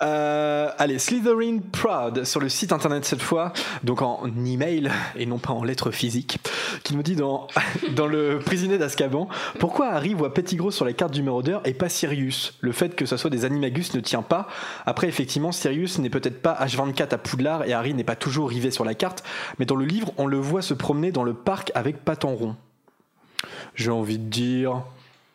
Euh, 0.00 0.68
allez, 0.78 0.98
Slytherin 0.98 1.58
Proud 1.70 2.24
sur 2.24 2.40
le 2.40 2.48
site 2.48 2.72
internet 2.72 3.04
cette 3.04 3.22
fois, 3.22 3.52
donc 3.84 4.02
en 4.02 4.24
email 4.44 4.90
et 5.14 5.26
non 5.26 5.38
pas 5.38 5.52
en 5.52 5.62
lettres 5.62 5.92
physiques, 5.92 6.38
qui 6.82 6.96
nous 6.96 7.04
dit 7.04 7.14
dans, 7.14 7.46
dans 7.94 8.08
le 8.08 8.40
prisonnier 8.40 8.78
d'Azkaban 8.78 9.28
pourquoi 9.60 9.90
Harry 9.90 10.14
voit 10.14 10.34
Pettigrew 10.34 10.72
sur 10.72 10.84
les 10.86 10.94
cartes 10.94 11.12
du 11.12 11.22
maraudeur 11.22 11.60
et 11.64 11.72
pas 11.72 11.88
Sirius? 11.88 12.58
Le 12.62 12.72
fait 12.72 12.96
que 12.96 13.06
ce 13.06 13.16
soit 13.16 13.30
des 13.30 13.44
animagus 13.44 13.94
ne 13.94 14.00
tient 14.00 14.22
pas. 14.22 14.48
Après, 14.86 15.06
effectivement, 15.06 15.52
Sirius 15.52 16.00
n'est 16.00 16.10
peut-être 16.10 16.42
pas 16.42 16.58
H24 16.60 17.14
à 17.14 17.18
Poudlard 17.18 17.64
et 17.64 17.72
Harry 17.72 17.94
n'est 17.94 18.02
pas 18.02 18.16
toujours 18.16 18.48
rivé 18.48 18.72
sur 18.72 18.84
la 18.84 18.94
carte, 18.94 19.22
mais 19.60 19.66
dans 19.66 19.76
le 19.76 19.84
livre, 19.84 20.12
on 20.18 20.26
le 20.26 20.38
voit 20.38 20.62
se 20.62 20.74
promener 20.74 21.12
dans 21.12 21.22
le 21.22 21.34
parc 21.34 21.70
avec 21.76 22.04
Patenron. 22.04 22.56
J'ai 23.76 23.90
envie 23.92 24.18
de 24.18 24.28
dire. 24.28 24.82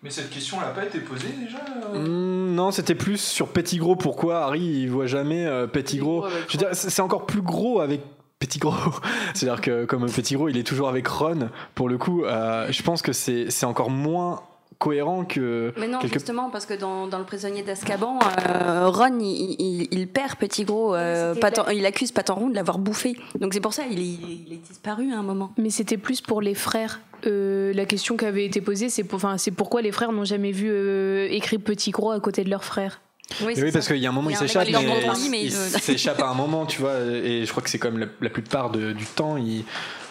Mais 0.04 0.12
cette 0.12 0.30
question 0.30 0.60
n'a 0.60 0.68
pas 0.68 0.86
été 0.86 1.00
posée 1.00 1.30
déjà 1.30 1.58
Hmm, 1.94 2.54
non, 2.54 2.72
c'était 2.72 2.96
plus 2.96 3.18
sur 3.20 3.48
Pettigrew. 3.48 3.96
Pourquoi 3.96 4.44
Harry 4.44 4.62
il 4.62 4.90
voit 4.90 5.08
jamais 5.08 5.46
euh, 5.46 5.68
Je 5.74 6.02
veux 6.02 6.58
dire, 6.58 6.70
c'est 6.74 7.02
encore 7.02 7.26
plus 7.26 7.42
gros 7.42 7.80
avec 7.80 8.02
Pettigrew. 8.40 8.72
C'est-à-dire 9.34 9.62
que 9.62 9.86
comme 9.86 10.06
Pettigrew, 10.10 10.50
il 10.50 10.58
est 10.58 10.64
toujours 10.68 10.90
avec 10.90 11.08
Ron. 11.08 11.50
Pour 11.74 11.90
le 11.90 11.98
coup, 11.98 12.26
euh, 12.26 12.68
je 12.72 12.84
pense 12.84 13.02
que 13.02 13.14
c'est 13.14 13.50
c'est 13.50 13.66
encore 13.66 13.90
moins 13.90 14.42
cohérent 14.80 15.26
que. 15.26 15.74
Mais 15.78 15.88
non, 15.88 16.00
quelque- 16.00 16.14
justement, 16.14 16.50
parce 16.50 16.66
que 16.66 16.74
dans, 16.74 17.08
dans 17.08 17.20
le 17.20 17.26
prisonnier 17.26 17.64
d'Azkaban, 17.64 18.20
euh, 18.50 18.88
Ron, 18.90 19.18
il, 19.20 19.56
il- 19.60 19.88
il 19.92 20.08
perd 20.08 20.36
Petit 20.36 20.64
Gros, 20.66 20.94
euh, 20.96 21.34
il 21.74 21.86
accuse 21.86 22.12
Patenron 22.12 22.50
de 22.50 22.56
l'avoir 22.56 22.78
bouffé. 22.78 23.16
Donc 23.40 23.54
c'est 23.54 23.60
pour 23.62 23.74
ça, 23.74 23.84
il 23.90 24.00
est, 24.00 24.04
il 24.48 24.54
est 24.54 24.68
disparu 24.70 25.12
à 25.14 25.18
un 25.18 25.24
moment. 25.24 25.52
Mais 25.58 25.70
c'était 25.70 25.98
plus 25.98 26.22
pour 26.22 26.42
les 26.42 26.54
frères. 26.54 27.00
Euh, 27.26 27.74
la 27.74 27.86
question 27.86 28.16
qui 28.16 28.26
avait 28.26 28.46
été 28.46 28.62
posée, 28.62 28.90
c'est 28.90 29.04
pour, 29.04 29.16
enfin, 29.18 29.38
c'est 29.40 29.50
pourquoi 29.52 29.82
les 29.82 29.92
frères 29.92 30.12
n'ont 30.12 30.26
jamais 30.26 30.52
vu 30.52 30.70
euh, 30.70 31.28
écrit 31.32 31.58
Petit 31.58 31.90
Gros 31.92 32.12
à 32.12 32.20
côté 32.20 32.44
de 32.44 32.50
leurs 32.50 32.64
frères? 32.64 33.02
Oui, 33.44 33.54
parce 33.74 33.88
qu'il 33.88 33.98
y 33.98 34.06
a 34.06 34.10
un 34.10 34.14
moment, 34.14 34.30
Il 34.30 34.38
s'échappe, 34.38 34.70
leur 34.70 34.82
mais, 34.84 35.30
mais 35.30 35.44
il 35.44 35.52
s'échappe 35.52 36.22
à 36.22 36.30
un 36.30 36.34
moment, 36.34 36.66
tu 36.66 36.80
vois. 36.80 37.00
Et 37.02 37.44
je 37.46 37.52
crois 37.52 37.62
que 37.62 37.70
c'est 37.70 37.78
comme 37.80 37.98
la, 37.98 38.06
la 38.22 38.30
plupart 38.30 38.70
de- 38.70 38.94
du 38.94 39.06
temps. 39.06 39.36
Il... 39.36 39.66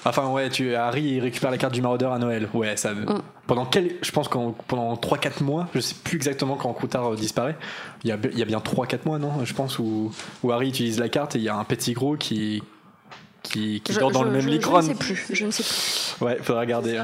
Enfin, 0.09 0.29
ouais, 0.29 0.49
tu, 0.51 0.75
Harry 0.75 1.03
il 1.03 1.21
récupère 1.21 1.51
la 1.51 1.59
carte 1.59 1.75
du 1.75 1.83
maraudeur 1.83 2.13
à 2.13 2.19
Noël. 2.19 2.49
Ouais, 2.55 2.77
ça. 2.77 2.95
Mm. 2.95 3.21
Pendant 3.47 3.67
quel, 3.67 3.97
je 4.03 4.11
pense 4.13 4.29
qu'en 4.29 4.53
pendant 4.69 4.95
3-4 4.95 5.43
mois, 5.43 5.69
je 5.75 5.81
sais 5.81 5.95
plus 6.03 6.17
exactement 6.17 6.57
quand 6.57 6.73
Croutard 6.73 7.13
euh, 7.13 7.17
disparaît. 7.17 7.57
Il 8.05 8.11
y 8.11 8.13
a, 8.13 8.19
il 8.33 8.39
y 8.39 8.43
a 8.43 8.45
bien 8.45 8.59
3-4 8.59 9.01
mois, 9.05 9.19
non 9.19 9.45
Je 9.45 9.53
pense 9.55 9.79
où, 9.79 10.13
où 10.43 10.53
Harry 10.53 10.69
utilise 10.69 10.99
la 10.99 11.09
carte 11.09 11.37
et 11.37 11.39
il 11.39 11.45
y 11.45 11.49
a 11.49 11.57
un 11.57 11.65
petit 11.65 11.93
gros 11.93 12.17
qui 12.17 12.63
qui, 13.43 13.81
qui 13.81 13.93
Je- 13.93 14.01
dort 14.01 14.11
dans 14.11 14.21
je- 14.21 14.25
le 14.25 14.31
même 14.33 14.41
je- 14.41 14.49
lit 14.49 14.61
Je 14.61 14.69
ne 14.77 14.81
sais 14.83 14.95
plus. 14.95 15.27
Je 15.31 15.45
ne 15.47 15.51
sais 15.53 15.63
plus. 15.63 16.25
Ouais, 16.25 16.39
faudra 16.43 16.63
regarder. 16.63 17.01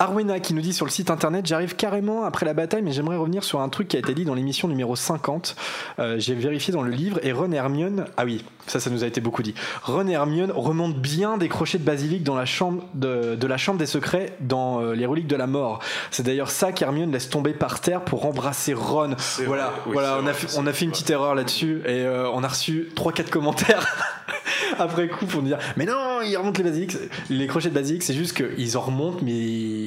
Arwena 0.00 0.40
qui 0.40 0.54
nous 0.54 0.62
dit 0.62 0.72
sur 0.72 0.86
le 0.86 0.90
site 0.90 1.10
internet 1.10 1.46
J'arrive 1.46 1.76
carrément 1.76 2.24
après 2.24 2.46
la 2.46 2.54
bataille, 2.54 2.80
mais 2.80 2.90
j'aimerais 2.90 3.16
revenir 3.16 3.44
sur 3.44 3.60
un 3.60 3.68
truc 3.68 3.86
qui 3.86 3.96
a 3.96 4.00
été 4.00 4.14
dit 4.14 4.24
dans 4.24 4.34
l'émission 4.34 4.66
numéro 4.66 4.96
50. 4.96 5.54
Euh, 5.98 6.18
J'ai 6.18 6.34
vérifié 6.34 6.72
dans 6.72 6.80
le 6.80 6.90
livre 6.90 7.20
et 7.22 7.32
Ron 7.32 7.52
et 7.52 7.56
Hermione. 7.56 8.06
Ah 8.16 8.24
oui, 8.24 8.42
ça, 8.66 8.80
ça 8.80 8.88
nous 8.88 9.04
a 9.04 9.06
été 9.06 9.20
beaucoup 9.20 9.42
dit. 9.42 9.54
Ron 9.82 10.08
et 10.08 10.12
Hermione 10.12 10.52
remontent 10.52 10.98
bien 10.98 11.36
des 11.36 11.50
crochets 11.50 11.76
de 11.76 11.84
basilic 11.84 12.22
dans 12.22 12.34
la 12.34 12.46
chambre 12.46 12.82
de, 12.94 13.34
de 13.34 13.46
la 13.46 13.58
chambre 13.58 13.78
des 13.78 13.84
secrets 13.84 14.32
dans 14.40 14.80
euh, 14.80 14.94
les 14.94 15.04
reliques 15.04 15.26
de 15.28 15.36
la 15.36 15.46
mort. 15.46 15.80
C'est 16.10 16.22
d'ailleurs 16.22 16.50
ça 16.50 16.72
qu'Hermione 16.72 17.12
laisse 17.12 17.28
tomber 17.28 17.52
par 17.52 17.80
terre 17.80 18.00
pour 18.00 18.24
embrasser 18.24 18.72
Ron. 18.72 19.16
Voilà, 19.44 19.66
vrai, 19.66 19.72
oui, 19.84 19.92
voilà 19.92 20.16
c'est 20.16 20.24
on, 20.24 20.26
a 20.26 20.32
fait, 20.32 20.58
on 20.58 20.66
a 20.66 20.72
fait 20.72 20.84
une 20.86 20.92
petite 20.92 21.10
erreur 21.10 21.34
là-dessus 21.34 21.82
et 21.84 22.06
euh, 22.06 22.30
on 22.32 22.42
a 22.42 22.48
reçu 22.48 22.88
3-4 22.96 23.28
commentaires. 23.28 23.86
après 24.78 25.08
coup 25.08 25.26
pour 25.26 25.42
nous 25.42 25.48
dire 25.48 25.58
mais 25.76 25.84
non 25.84 26.20
ils 26.22 26.36
remontent 26.36 26.58
les 26.58 26.68
basiliques 26.68 26.96
les 27.28 27.46
crochets 27.46 27.68
de 27.70 27.74
basilic 27.74 28.02
c'est 28.02 28.14
juste 28.14 28.36
qu'ils 28.36 28.76
en 28.76 28.80
remontent 28.80 29.18
mais 29.22 29.32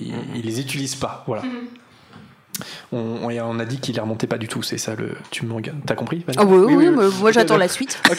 ils, 0.07 0.13
ils 0.39 0.45
les 0.45 0.59
utilisent 0.59 0.95
pas 0.95 1.23
voilà 1.27 1.43
on, 2.91 2.97
on- 3.23 3.59
a 3.59 3.65
dit 3.65 3.79
qu'ils 3.79 3.95
les 3.95 4.01
remontaient 4.01 4.27
pas 4.27 4.37
du 4.37 4.47
tout 4.47 4.61
c'est 4.63 4.77
ça 4.77 4.95
le 4.95 5.15
tu 5.31 5.45
me 5.45 5.53
regardes 5.53 5.79
t'as 5.85 5.95
compris 5.95 6.23
Ah 6.37 6.45
oui, 6.45 6.73
oui, 6.75 6.89
moi 7.19 7.31
j'attends 7.31 7.57
la 7.57 7.67
suite. 7.67 8.01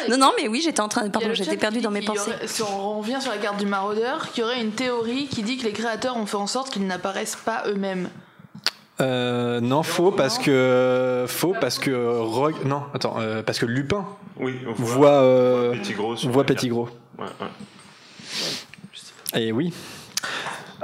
Ah, 0.00 0.10
Non, 0.10 0.16
non, 0.16 0.32
mais 0.40 0.48
oui, 0.48 0.62
j'étais 0.64 0.80
en 0.80 0.88
train. 0.88 1.04
A 1.04 1.10
Pardon, 1.10 1.28
j'étais 1.32 1.56
qui 1.58 1.80
dans 1.82 1.90
mes 1.90 2.00
qu'il 2.00 2.08
pensées. 2.08 2.30
aurait- 2.30 2.46
si 2.46 2.62
on 2.62 3.00
revient 3.00 3.18
sur 3.20 3.30
la 3.30 3.36
carte 3.36 3.58
du 3.58 3.66
maraudeur, 3.66 4.30
qu'il 4.30 4.42
y 4.42 4.44
aurait 4.46 4.62
une 4.62 4.70
théorie 4.70 5.26
qui 5.26 5.42
dit 5.42 5.58
que 5.58 5.64
les 5.64 5.72
créateurs 5.72 6.16
ont 6.16 6.24
fait 6.24 6.36
en 6.36 6.46
sorte 6.46 6.70
qu'ils 6.70 6.86
n'apparaissent 6.86 7.36
pas 7.36 7.64
eux-mêmes. 7.66 8.08
Euh, 9.02 9.60
non, 9.60 9.82
faux 9.82 10.10
parce 10.12 10.38
que 10.38 11.26
faux 11.28 11.54
parce 11.60 11.78
que 11.78 11.90
Rogue- 12.20 12.64
non, 12.64 12.84
attends, 12.94 13.16
euh, 13.18 13.42
parce 13.42 13.58
que 13.58 13.66
Lupin 13.66 14.06
Oui, 14.38 14.54
on 14.66 14.72
voit 14.72 15.20
euh, 15.22 15.72
Petit 15.72 15.92
Gros 15.92 16.16
sur 16.16 16.30
voit 16.30 16.44
Petit. 16.44 16.68
Gros. 16.68 16.88
Ouais, 17.18 17.26
ouais. 19.34 19.40
Et 19.42 19.52
oui. 19.52 19.74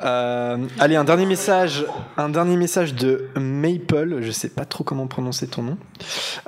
Euh, 0.02 0.58
allez, 0.78 0.96
un 0.96 1.04
dernier 1.04 1.26
message, 1.26 1.86
un 2.16 2.28
dernier 2.28 2.56
message 2.56 2.94
de 2.94 3.28
Maple, 3.36 4.18
je 4.20 4.30
sais 4.30 4.48
pas 4.48 4.64
trop 4.64 4.84
comment 4.84 5.06
prononcer 5.06 5.46
ton 5.46 5.62
nom, 5.62 5.78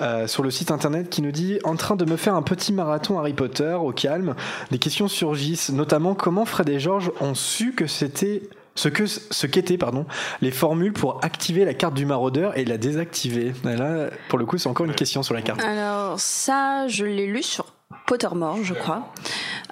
euh, 0.00 0.26
sur 0.26 0.42
le 0.42 0.50
site 0.50 0.70
internet 0.70 1.08
qui 1.10 1.22
nous 1.22 1.32
dit 1.32 1.58
en 1.64 1.76
train 1.76 1.96
de 1.96 2.04
me 2.04 2.16
faire 2.16 2.34
un 2.34 2.42
petit 2.42 2.72
marathon 2.72 3.18
Harry 3.18 3.34
Potter 3.34 3.76
au 3.80 3.92
calme. 3.92 4.34
Des 4.70 4.78
questions 4.78 5.08
surgissent, 5.08 5.70
notamment 5.70 6.14
comment 6.14 6.44
Fred 6.44 6.68
et 6.68 6.80
George 6.80 7.10
ont 7.20 7.34
su 7.34 7.72
que 7.72 7.86
c'était 7.86 8.42
ce 8.74 8.88
que 8.88 9.06
ce 9.06 9.46
qu'étaient 9.46 9.78
pardon 9.78 10.04
les 10.42 10.50
formules 10.50 10.92
pour 10.92 11.24
activer 11.24 11.64
la 11.64 11.72
carte 11.72 11.94
du 11.94 12.04
maraudeur 12.04 12.58
et 12.58 12.64
la 12.64 12.76
désactiver. 12.76 13.54
Et 13.64 13.76
là, 13.76 14.10
pour 14.28 14.38
le 14.38 14.44
coup, 14.44 14.58
c'est 14.58 14.68
encore 14.68 14.86
une 14.86 14.94
question 14.94 15.22
sur 15.22 15.34
la 15.34 15.42
carte. 15.42 15.62
Alors, 15.62 16.20
ça, 16.20 16.86
je 16.88 17.04
l'ai 17.04 17.26
lu 17.26 17.42
sur 17.42 17.75
Pottermore, 18.06 18.58
je 18.62 18.74
crois, 18.74 19.12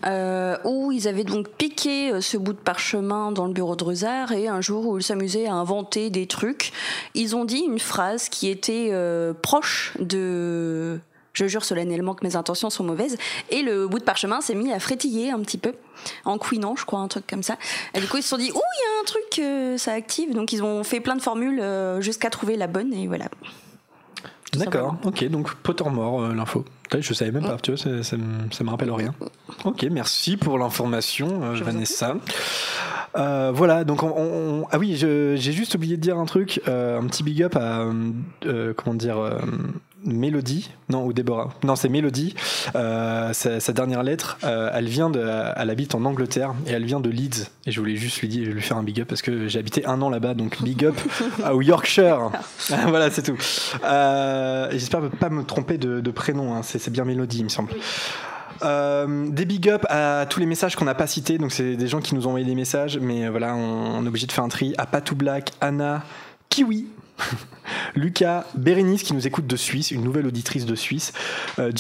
euh, 0.07 0.57
où 0.64 0.90
ils 0.92 1.07
avaient 1.07 1.25
donc 1.25 1.49
piqué 1.49 2.12
euh, 2.12 2.20
ce 2.20 2.37
bout 2.37 2.53
de 2.53 2.59
parchemin 2.59 3.33
dans 3.33 3.47
le 3.47 3.53
bureau 3.53 3.77
de 3.77 3.85
Rusard 3.85 4.33
et 4.33 4.49
un 4.49 4.61
jour 4.61 4.87
où 4.87 4.99
ils 4.99 5.05
s'amusaient 5.05 5.47
à 5.47 5.55
inventer 5.55 6.11
des 6.11 6.27
trucs, 6.27 6.73
ils 7.14 7.37
ont 7.37 7.44
dit 7.44 7.61
une 7.61 7.79
phrase 7.79 8.29
qui 8.29 8.49
était 8.49 8.88
euh, 8.90 9.33
proche 9.33 9.97
de. 10.01 10.99
Je 11.33 11.47
jure 11.47 11.64
solennellement 11.64 12.14
que 12.14 12.25
mes 12.25 12.37
intentions 12.37 12.70
sont 12.70 12.85
mauvaises. 12.85 13.16
Et 13.51 13.62
le 13.62 13.88
bout 13.88 13.99
de 13.99 14.05
parchemin 14.05 14.40
s'est 14.40 14.55
mis 14.55 14.73
à 14.73 14.79
frétiller 14.79 15.33
un 15.33 15.40
petit 15.40 15.59
peu, 15.59 15.75
en 16.25 16.38
couinant, 16.38 16.77
je 16.77 16.85
crois, 16.85 17.01
un 17.01 17.09
truc 17.09 17.27
comme 17.27 17.42
ça. 17.42 17.57
Et 17.92 18.01
du 18.01 18.07
coup, 18.07 18.18
ils 18.18 18.23
se 18.23 18.29
sont 18.29 18.37
dit, 18.37 18.53
ouh, 18.53 18.55
il 18.55 18.81
y 18.81 18.97
a 18.97 19.01
un 19.01 19.05
truc, 19.05 19.38
euh, 19.40 19.77
ça 19.77 19.94
active. 19.94 20.33
Donc, 20.33 20.53
ils 20.53 20.62
ont 20.62 20.85
fait 20.85 21.01
plein 21.01 21.16
de 21.16 21.23
formules 21.23 21.59
euh, 21.61 22.01
jusqu'à 22.01 22.31
trouver 22.31 22.57
la 22.57 22.68
bonne, 22.68 22.94
et 22.94 23.09
voilà. 23.09 23.27
D'accord, 24.53 24.94
ok, 25.05 25.25
donc 25.29 25.55
Pottermore, 25.57 26.23
euh, 26.23 26.35
l'info. 26.35 26.64
Je 27.00 27.14
savais 27.14 27.30
même 27.33 27.44
pas, 27.44 27.57
tu 27.62 27.72
vois, 27.72 27.78
ça, 27.78 28.02
ça, 28.02 28.16
me- 28.16 28.50
ça 28.50 28.64
me 28.64 28.70
rappelle 28.70 28.90
rien. 28.90 29.14
Ok, 29.64 29.87
merci 29.90 30.37
pour 30.37 30.59
l'information, 30.59 31.42
euh, 31.42 31.54
Vanessa. 31.62 32.16
Euh, 33.16 33.52
voilà, 33.54 33.85
donc 33.85 34.02
on, 34.02 34.66
ah 34.72 34.78
oui, 34.78 34.96
j'ai 34.96 35.37
juste 35.52 35.74
oublié 35.76 35.96
de 35.96 36.02
dire 36.02 36.18
un 36.18 36.24
truc, 36.26 36.61
euh, 36.68 36.98
un 37.00 37.07
petit 37.07 37.22
big 37.22 37.42
up 37.42 37.57
à 37.57 37.87
euh, 38.46 38.72
comment 38.76 38.94
dire 38.94 39.16
Mélodie, 40.05 40.71
non 40.88 41.05
ou 41.07 41.12
Déborah, 41.12 41.51
non 41.64 41.77
c'est 41.77 41.88
Mélodie. 41.88 42.35
Euh, 42.75 43.33
sa, 43.33 43.61
sa 43.61 43.73
dernière 43.73 44.03
lettre, 44.03 44.38
euh, 44.45 44.71
elle 44.73 44.87
vient 44.87 45.11
de, 45.11 45.25
elle 45.57 45.71
habite 45.71 45.95
en 45.95 46.05
Angleterre 46.05 46.55
et 46.67 46.73
elle 46.73 46.85
vient 46.85 47.01
de 47.01 47.11
Leeds. 47.11 47.49
Et 47.67 47.73
je 47.73 47.81
voulais 47.81 47.97
juste 47.97 48.21
lui 48.21 48.29
dire, 48.29 48.49
lui 48.49 48.62
faire 48.62 48.77
un 48.77 48.83
big 48.83 49.01
up 49.01 49.09
parce 49.09 49.23
que 49.23 49.49
j'ai 49.49 49.59
habité 49.59 49.87
un 49.87 50.01
an 50.03 50.11
là-bas, 50.11 50.35
donc 50.35 50.62
big 50.62 50.85
up 50.85 50.95
au 51.53 51.62
Yorkshire. 51.62 52.31
voilà, 52.88 53.11
c'est 53.11 53.23
tout. 53.23 53.38
Euh, 53.85 54.69
J'espère 54.73 55.01
ne 55.03 55.09
pas 55.09 55.31
me 55.31 55.43
tromper 55.43 55.79
de, 55.79 56.01
de 56.01 56.11
prénom, 56.11 56.55
hein, 56.55 56.61
c'est 56.62 56.90
bien 56.90 57.05
Mélodie, 57.05 57.38
il 57.38 57.45
me 57.45 57.49
semble. 57.49 57.73
Euh, 58.62 59.29
des 59.31 59.45
big 59.45 59.69
up 59.69 59.85
à 59.88 60.27
tous 60.29 60.40
les 60.40 60.47
messages 60.47 60.77
qu'on 60.77 60.85
n'a 60.85 60.95
pas 60.95 61.07
cités, 61.07 61.38
donc 61.38 61.53
c'est 61.53 61.77
des 61.77 61.88
gens 61.88 62.01
qui 62.01 62.14
nous 62.14 62.27
ont 62.27 62.31
envoyé 62.31 62.47
des 62.47 62.55
messages, 62.55 62.99
mais 62.99 63.29
voilà, 63.29 63.55
on, 63.55 63.99
on 63.99 64.05
est 64.05 64.09
obligé 64.09 64.27
de 64.27 64.33
faire 64.33 64.45
un 64.45 64.49
tri. 64.49 64.75
À 64.79 64.87
Patou 64.87 65.17
Black, 65.17 65.53
Anna, 65.61 66.03
Kiwi, 66.49 66.87
Lucas, 67.94 68.44
Bérénice 68.55 69.03
qui 69.03 69.14
nous 69.14 69.27
écoute 69.27 69.46
de 69.46 69.57
Suisse, 69.57 69.90
une 69.90 70.03
nouvelle 70.03 70.27
auditrice 70.27 70.66
de 70.66 70.74
Suisse, 70.74 71.12
euh, 71.59 71.70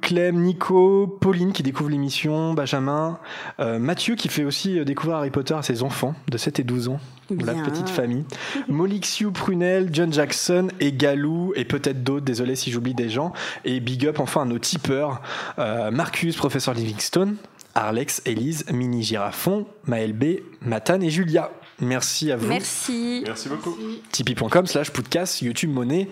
Clem, 0.00 0.36
Nico, 0.42 1.06
Pauline 1.06 1.52
qui 1.52 1.62
découvre 1.62 1.90
l'émission, 1.90 2.54
Benjamin, 2.54 3.18
euh, 3.60 3.78
Mathieu 3.78 4.16
qui 4.16 4.28
fait 4.28 4.44
aussi 4.44 4.78
euh, 4.78 4.84
découvrir 4.84 5.18
Harry 5.18 5.30
Potter 5.30 5.54
à 5.54 5.62
ses 5.62 5.82
enfants 5.82 6.14
de 6.28 6.36
7 6.36 6.60
et 6.60 6.64
12 6.64 6.88
ans. 6.88 7.00
La 7.30 7.54
petite 7.54 7.88
famille. 7.88 8.24
Molixiu, 8.68 9.30
Prunel, 9.30 9.90
John 9.92 10.12
Jackson 10.12 10.68
et 10.80 10.92
Galou, 10.92 11.52
et 11.54 11.64
peut-être 11.64 12.02
d'autres, 12.02 12.24
désolé 12.24 12.56
si 12.56 12.72
j'oublie 12.72 12.94
des 12.94 13.08
gens. 13.08 13.32
Et 13.64 13.78
big 13.78 14.06
up 14.06 14.18
enfin 14.18 14.42
à 14.42 14.44
nos 14.44 14.58
tipeurs 14.58 15.22
euh, 15.60 15.92
Marcus, 15.92 16.36
professeur 16.36 16.74
Livingstone, 16.74 17.36
Arlex, 17.74 18.22
Elise, 18.26 18.64
Mini 18.72 19.02
Girafon, 19.02 19.66
Maël 19.86 20.12
B, 20.12 20.40
Matane 20.62 21.02
et 21.04 21.10
Julia. 21.10 21.52
Merci 21.80 22.30
à 22.32 22.36
vous. 22.36 22.46
Merci. 22.46 23.22
Merci 23.26 23.48
beaucoup. 23.48 23.76
Tipeee.com 24.12 24.66
slash 24.66 24.90
podcast, 24.90 25.40
YouTube 25.42 25.70
Monnaie. 25.72 26.08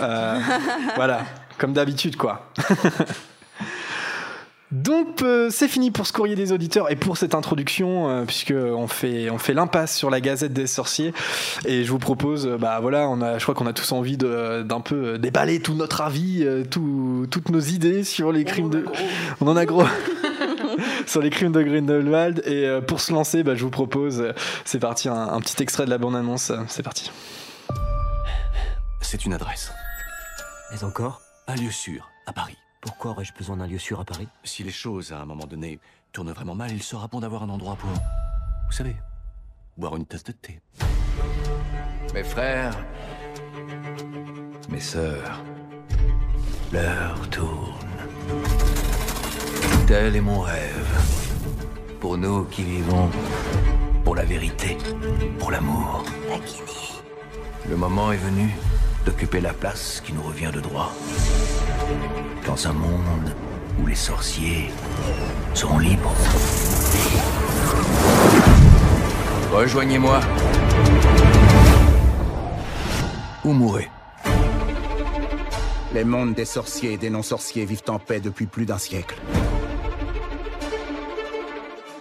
Euh, 0.00 0.38
voilà, 0.96 1.24
comme 1.58 1.72
d'habitude 1.72 2.16
quoi. 2.16 2.50
Donc 4.72 5.22
euh, 5.22 5.48
c'est 5.50 5.66
fini 5.66 5.90
pour 5.90 6.06
ce 6.06 6.12
courrier 6.12 6.36
des 6.36 6.52
auditeurs 6.52 6.92
et 6.92 6.94
pour 6.96 7.16
cette 7.16 7.34
introduction 7.34 8.08
euh, 8.08 8.24
puisque 8.24 8.54
on 8.56 8.86
fait 8.86 9.28
on 9.28 9.36
fait 9.36 9.52
l'impasse 9.52 9.96
sur 9.96 10.10
la 10.10 10.20
Gazette 10.20 10.52
des 10.52 10.68
Sorciers 10.68 11.12
et 11.66 11.82
je 11.82 11.90
vous 11.90 11.98
propose 11.98 12.46
euh, 12.46 12.56
bah 12.56 12.78
voilà 12.80 13.08
on 13.08 13.20
a 13.20 13.38
je 13.38 13.42
crois 13.42 13.56
qu'on 13.56 13.66
a 13.66 13.72
tous 13.72 13.90
envie 13.90 14.16
de 14.16 14.62
d'un 14.62 14.78
peu 14.80 15.18
déballer 15.18 15.58
tout 15.60 15.74
notre 15.74 16.02
avis 16.02 16.44
euh, 16.44 16.62
tout- 16.62 17.26
toutes 17.32 17.48
nos 17.48 17.58
idées 17.58 18.04
sur 18.04 18.30
les 18.30 18.44
crimes 18.44 18.70
de 18.70 18.84
on 19.40 19.48
en 19.48 19.56
a 19.56 19.66
gros 19.66 19.82
sur 21.06 21.20
les 21.20 21.30
crimes 21.30 21.52
de 21.52 21.62
Grindelwald 21.62 22.42
et 22.46 22.66
euh, 22.66 22.80
pour 22.80 23.00
se 23.00 23.12
lancer 23.12 23.42
bah, 23.42 23.54
je 23.54 23.64
vous 23.64 23.70
propose 23.70 24.20
euh, 24.20 24.32
c'est 24.64 24.78
parti 24.78 25.08
un, 25.08 25.14
un 25.14 25.40
petit 25.40 25.62
extrait 25.62 25.84
de 25.84 25.90
la 25.90 25.98
bande 25.98 26.16
annonce 26.16 26.52
c'est 26.68 26.82
parti 26.82 27.10
C'est 29.02 29.24
une 29.24 29.32
adresse. 29.32 29.72
Mais 30.70 30.84
encore 30.84 31.20
Un 31.48 31.56
lieu 31.56 31.70
sûr, 31.70 32.08
à 32.26 32.32
Paris. 32.32 32.56
Pourquoi 32.80 33.10
aurais-je 33.10 33.32
besoin 33.32 33.56
d'un 33.56 33.66
lieu 33.66 33.78
sûr 33.78 33.98
à 33.98 34.04
Paris? 34.04 34.28
Si 34.44 34.62
les 34.62 34.70
choses, 34.70 35.12
à 35.12 35.18
un 35.18 35.24
moment 35.24 35.46
donné, 35.46 35.80
tournent 36.12 36.30
vraiment 36.32 36.54
mal, 36.54 36.70
il 36.70 36.82
sera 36.82 37.08
bon 37.08 37.20
d'avoir 37.20 37.42
un 37.42 37.48
endroit 37.48 37.74
pour... 37.76 37.90
Vous 37.90 38.72
savez, 38.72 38.94
boire 39.76 39.96
une 39.96 40.06
tasse 40.06 40.22
de 40.24 40.32
thé. 40.32 40.60
Mes 42.14 42.22
frères, 42.22 42.76
mes 44.68 44.80
sœurs, 44.80 45.42
l'heure 46.72 47.28
tourne. 47.30 47.74
Tel 49.90 50.14
est 50.14 50.20
mon 50.20 50.38
rêve. 50.38 50.86
Pour 51.98 52.16
nous 52.16 52.44
qui 52.44 52.62
vivons 52.62 53.10
pour 54.04 54.14
la 54.14 54.22
vérité, 54.22 54.78
pour 55.40 55.50
l'amour. 55.50 56.04
Le 57.68 57.76
moment 57.76 58.12
est 58.12 58.16
venu 58.18 58.50
d'occuper 59.04 59.40
la 59.40 59.52
place 59.52 60.00
qui 60.06 60.12
nous 60.12 60.22
revient 60.22 60.52
de 60.54 60.60
droit. 60.60 60.92
Dans 62.46 62.68
un 62.68 62.72
monde 62.72 63.34
où 63.82 63.86
les 63.88 63.96
sorciers 63.96 64.70
seront 65.54 65.80
libres. 65.80 66.14
Rejoignez-moi. 69.52 70.20
Ou 73.44 73.52
mourrez. 73.52 73.90
Les 75.92 76.04
mondes 76.04 76.34
des 76.34 76.44
sorciers 76.44 76.92
et 76.92 76.96
des 76.96 77.10
non-sorciers 77.10 77.64
vivent 77.64 77.82
en 77.88 77.98
paix 77.98 78.20
depuis 78.20 78.46
plus 78.46 78.66
d'un 78.66 78.78
siècle. 78.78 79.16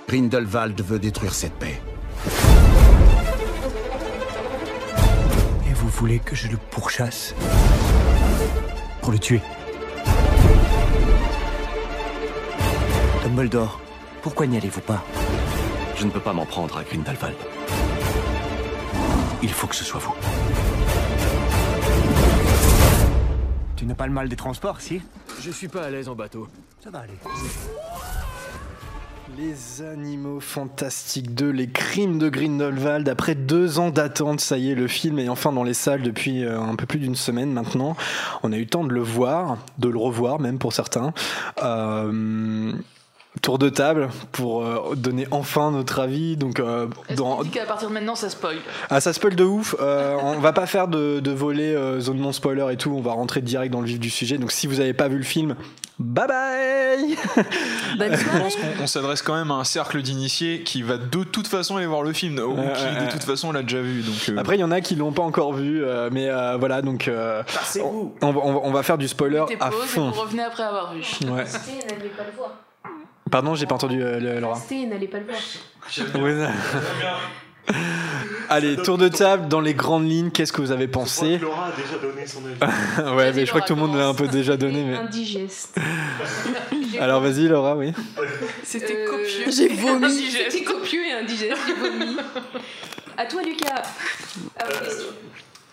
Grindelwald 0.09 0.81
veut 0.81 0.97
détruire 0.97 1.35
cette 1.35 1.53
paix. 1.53 1.79
Et 5.69 5.73
vous 5.75 5.87
voulez 5.89 6.17
que 6.17 6.35
je 6.35 6.47
le 6.47 6.57
pourchasse? 6.57 7.35
Pour 9.03 9.11
le 9.11 9.19
tuer? 9.19 9.39
Dumbledore, 13.21 13.79
pourquoi 14.23 14.47
n'y 14.47 14.57
allez-vous 14.57 14.81
pas? 14.81 15.05
Je 15.95 16.05
ne 16.05 16.09
peux 16.09 16.19
pas 16.19 16.33
m'en 16.33 16.47
prendre 16.47 16.75
à 16.75 16.83
Grindelwald. 16.83 17.37
Il 19.43 19.51
faut 19.51 19.67
que 19.67 19.75
ce 19.75 19.83
soit 19.83 19.99
vous. 19.99 20.15
Tu 23.75 23.85
n'as 23.85 23.93
pas 23.93 24.07
le 24.07 24.13
mal 24.13 24.27
des 24.27 24.35
transports, 24.35 24.81
si? 24.81 25.03
Je 25.39 25.51
suis 25.51 25.67
pas 25.67 25.83
à 25.83 25.91
l'aise 25.91 26.09
en 26.09 26.15
bateau. 26.15 26.47
Ça 26.83 26.89
va 26.89 27.01
aller. 27.01 27.13
Les 29.39 29.81
Animaux 29.81 30.41
Fantastiques 30.41 31.33
2, 31.33 31.49
les 31.49 31.69
crimes 31.69 32.19
de 32.19 32.27
Grindelwald. 32.27 33.07
Après 33.07 33.35
deux 33.35 33.79
ans 33.79 33.89
d'attente, 33.89 34.41
ça 34.41 34.57
y 34.57 34.71
est, 34.71 34.75
le 34.75 34.89
film 34.89 35.17
est 35.17 35.29
enfin 35.29 35.53
dans 35.53 35.63
les 35.63 35.73
salles 35.73 36.01
depuis 36.01 36.43
euh, 36.43 36.59
un 36.59 36.75
peu 36.75 36.85
plus 36.85 36.99
d'une 36.99 37.15
semaine 37.15 37.53
maintenant. 37.53 37.95
On 38.43 38.51
a 38.51 38.57
eu 38.57 38.61
le 38.61 38.67
temps 38.67 38.83
de 38.83 38.91
le 38.91 39.01
voir, 39.01 39.57
de 39.77 39.87
le 39.87 39.97
revoir 39.97 40.41
même 40.41 40.59
pour 40.59 40.73
certains. 40.73 41.13
Euh, 41.63 42.73
tour 43.41 43.57
de 43.59 43.69
table 43.69 44.09
pour 44.31 44.63
euh, 44.65 44.95
donner 44.95 45.27
enfin 45.31 45.71
notre 45.71 45.99
avis. 45.99 46.35
Donc, 46.35 46.59
euh, 46.59 46.87
dans... 47.15 47.41
dit 47.43 47.49
qu'à 47.51 47.65
partir 47.65 47.87
de 47.89 47.93
maintenant, 47.93 48.15
ça 48.15 48.29
spoil? 48.29 48.57
Ah, 48.89 48.99
ça 48.99 49.13
spoil 49.13 49.35
de 49.35 49.43
ouf. 49.43 49.75
Euh, 49.79 50.17
on 50.21 50.39
va 50.39 50.51
pas 50.51 50.65
faire 50.65 50.87
de, 50.87 51.19
de 51.19 51.31
volet 51.31 51.73
euh, 51.75 51.99
zone 51.99 52.17
non 52.17 52.31
spoiler 52.33 52.65
et 52.71 52.77
tout. 52.77 52.91
On 52.95 53.01
va 53.01 53.13
rentrer 53.13 53.41
direct 53.41 53.71
dans 53.71 53.81
le 53.81 53.87
vif 53.87 53.99
du 53.99 54.09
sujet. 54.09 54.37
Donc, 54.37 54.51
si 54.51 54.67
vous 54.67 54.75
n'avez 54.77 54.93
pas 54.93 55.07
vu 55.07 55.17
le 55.17 55.23
film, 55.23 55.55
bye 55.99 56.27
bye 56.27 57.15
Bonne 57.97 58.15
Je 58.17 58.39
pense 58.39 58.55
qu'on 58.55 58.83
on 58.83 58.87
s'adresse 58.87 59.21
quand 59.21 59.35
même 59.35 59.51
à 59.51 59.55
un 59.55 59.63
cercle 59.63 60.01
d'initiés 60.01 60.63
qui 60.63 60.81
va 60.81 60.97
de 60.97 61.23
toute 61.23 61.47
façon 61.47 61.77
aller 61.77 61.85
voir 61.85 62.01
le 62.01 62.13
film 62.13 62.39
ou 62.39 62.55
qui 62.55 63.05
de 63.05 63.11
toute 63.11 63.23
façon 63.23 63.51
l'a 63.51 63.61
déjà 63.61 63.79
vu. 63.81 64.01
Donc 64.01 64.15
euh, 64.29 64.37
Après, 64.37 64.57
il 64.57 64.59
y 64.59 64.63
en 64.63 64.71
a 64.71 64.81
qui 64.81 64.95
l'ont 64.95 65.11
pas 65.13 65.23
encore 65.23 65.53
vu. 65.53 65.83
euh, 65.85 66.09
mais 66.11 66.29
euh, 66.29 66.57
voilà, 66.57 66.81
donc. 66.81 67.07
euh, 67.07 67.43
on, 68.21 68.31
va, 68.31 68.39
on 68.43 68.53
va- 68.53 68.59
on 68.63 68.71
va 68.71 68.83
faire 68.83 68.97
du 68.97 69.07
spoiler 69.07 69.37
à 69.59 69.69
pause 69.69 69.83
et 69.83 69.87
fond. 69.87 70.09
vous 70.09 70.21
revenez 70.21 70.43
après 70.43 70.63
avoir 70.63 70.93
vu. 70.93 71.01
Ouais. 71.27 71.45
Pardon, 73.31 73.55
j'ai 73.55 73.65
pas 73.65 73.75
entendu 73.75 74.01
euh, 74.01 74.19
le- 74.19 74.39
Laura. 74.39 74.55
Restez 74.55 74.81
et 74.81 74.85
n'allez 74.87 75.07
pas 75.07 75.19
le 75.19 75.25
voir. 75.25 75.37
Allez, 78.49 78.77
tour 78.77 78.97
de 78.97 79.07
table 79.09 79.47
dans 79.47 79.61
les 79.61 79.75
grandes 79.75 80.09
lignes. 80.09 80.31
Qu'est-ce 80.31 80.51
que 80.51 80.61
vous 80.61 80.71
avez 80.71 80.87
pensé 80.87 81.37
Laura 81.37 81.67
a 81.67 81.71
déjà 81.71 81.97
donné 82.01 82.25
son 82.25 82.39
avis. 82.45 83.15
Ouais, 83.15 83.31
mais 83.31 83.45
je 83.45 83.49
crois 83.51 83.61
que 83.61 83.67
tout 83.67 83.75
le 83.75 83.81
monde 83.81 83.95
l'a 83.95 84.07
un 84.07 84.15
peu 84.15 84.27
déjà 84.27 84.57
donné. 84.57 84.83
Mais... 84.83 84.95
Indigeste. 84.95 85.77
Alors 86.99 87.21
vas-y, 87.21 87.47
Laura, 87.47 87.75
oui. 87.75 87.93
C'était 88.63 88.95
Euh, 88.97 89.05
copieux. 89.11 89.51
J'ai 89.51 89.67
vomi. 89.67 90.31
C'était 90.31 90.63
copieux 90.63 91.05
et 91.05 91.11
indigeste, 91.11 91.57
j'ai 91.67 91.73
vomi. 91.75 92.17
À 93.17 93.25
toi, 93.25 93.43
Lucas. 93.43 93.83
Ah, 94.59 94.63
question. 94.83 95.05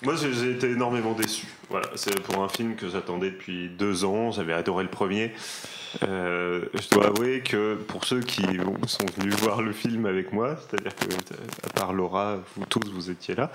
Moi, 0.03 0.15
j'ai 0.21 0.33
j'ai 0.35 0.51
été 0.51 0.71
énormément 0.71 1.13
déçu. 1.15 1.47
Voilà, 1.71 1.89
c'est 1.95 2.21
pour 2.21 2.43
un 2.45 2.49
film 2.51 2.77
que 2.77 2.89
j'attendais 2.91 3.31
depuis 3.31 3.71
deux 3.71 4.05
ans. 4.05 4.31
J'avais 4.33 4.53
adoré 4.53 4.83
le 4.85 4.91
premier. 4.91 5.33
Euh, 6.03 6.63
je 6.75 6.89
dois 6.91 7.07
avouer 7.09 7.41
que 7.41 7.75
pour 7.75 8.05
ceux 8.05 8.21
qui 8.21 8.43
sont 8.87 9.07
venus 9.17 9.35
voir 9.37 9.63
le 9.63 9.73
film 9.73 10.07
avec 10.07 10.33
moi, 10.33 10.57
c'est-à-dire 10.57 10.95
que 10.95 11.07
euh, 11.15 11.37
à 11.67 11.71
part 11.71 11.93
Laura, 11.93 12.39
vous 12.57 12.65
tous 12.67 12.81
vous 12.93 13.11
étiez 13.11 13.35
là. 13.35 13.51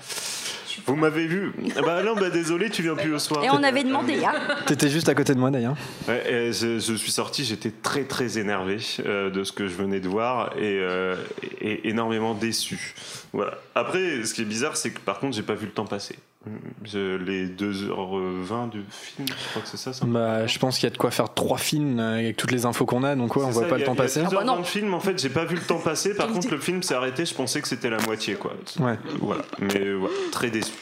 Vous 0.86 0.96
m'avez 0.96 1.26
vu. 1.26 1.52
Ah 1.76 1.82
Bah 1.82 2.02
non, 2.02 2.14
bah 2.14 2.30
désolé, 2.30 2.70
tu 2.70 2.82
viens 2.82 2.94
plus 2.94 3.14
au 3.14 3.18
soir. 3.18 3.44
Et 3.44 3.50
on 3.50 3.62
avait 3.62 3.84
demandé, 3.84 4.24
hein. 4.24 4.34
T'étais 4.66 4.88
juste 4.88 5.08
à 5.08 5.14
côté 5.14 5.34
de 5.34 5.38
moi 5.38 5.50
d'ailleurs. 5.50 5.76
Ouais, 6.08 6.32
et 6.32 6.52
je, 6.52 6.78
je 6.78 6.94
suis 6.94 7.12
sorti, 7.12 7.44
j'étais 7.44 7.70
très 7.70 8.04
très 8.04 8.38
énervé 8.38 8.78
euh, 9.04 9.30
de 9.30 9.44
ce 9.44 9.52
que 9.52 9.68
je 9.68 9.74
venais 9.74 10.00
de 10.00 10.08
voir 10.08 10.56
et, 10.56 10.78
euh, 10.80 11.16
et 11.60 11.88
énormément 11.88 12.34
déçu. 12.34 12.94
Voilà. 13.32 13.58
Après, 13.74 14.24
ce 14.24 14.32
qui 14.34 14.42
est 14.42 14.46
bizarre, 14.46 14.76
c'est 14.76 14.90
que 14.90 15.00
par 15.00 15.18
contre, 15.18 15.36
j'ai 15.36 15.42
pas 15.42 15.54
vu 15.54 15.66
le 15.66 15.72
temps 15.72 15.86
passer. 15.86 16.16
Les 16.84 17.46
2h20 17.46 18.70
du 18.70 18.82
film, 18.90 19.28
je 19.28 19.50
crois 19.50 19.62
que 19.62 19.68
c'est 19.68 19.76
ça. 19.76 19.92
ça 19.92 20.04
Bah, 20.04 20.46
je 20.46 20.58
pense 20.58 20.76
qu'il 20.76 20.84
y 20.84 20.86
a 20.88 20.90
de 20.90 20.98
quoi 20.98 21.10
faire 21.10 21.32
trois 21.32 21.58
films 21.58 22.00
euh, 22.00 22.18
avec 22.18 22.36
toutes 22.36 22.50
les 22.50 22.66
infos 22.66 22.84
qu'on 22.84 23.04
a, 23.04 23.14
donc 23.14 23.36
ouais, 23.36 23.44
on 23.44 23.50
voit 23.50 23.62
ça, 23.62 23.68
pas 23.68 23.78
le 23.78 23.84
temps 23.84 23.94
passer. 23.94 24.22
Ah 24.24 24.30
bah 24.30 24.42
2h20 24.42 24.46
non. 24.46 24.58
de 24.60 24.66
film, 24.66 24.94
en 24.94 25.00
fait, 25.00 25.20
j'ai 25.20 25.28
pas 25.28 25.44
vu 25.44 25.54
le 25.54 25.62
temps 25.62 25.78
passer. 25.78 26.14
Par 26.16 26.28
contre, 26.28 26.50
le 26.50 26.58
film 26.58 26.82
s'est 26.82 26.94
arrêté, 26.94 27.24
je 27.24 27.34
pensais 27.34 27.60
que 27.60 27.68
c'était 27.68 27.90
la 27.90 28.00
moitié, 28.00 28.34
quoi. 28.34 28.54
Ouais, 28.80 28.98
Voilà. 29.20 29.44
Mais 29.60 29.92
très 30.32 30.50
déçu. 30.50 30.72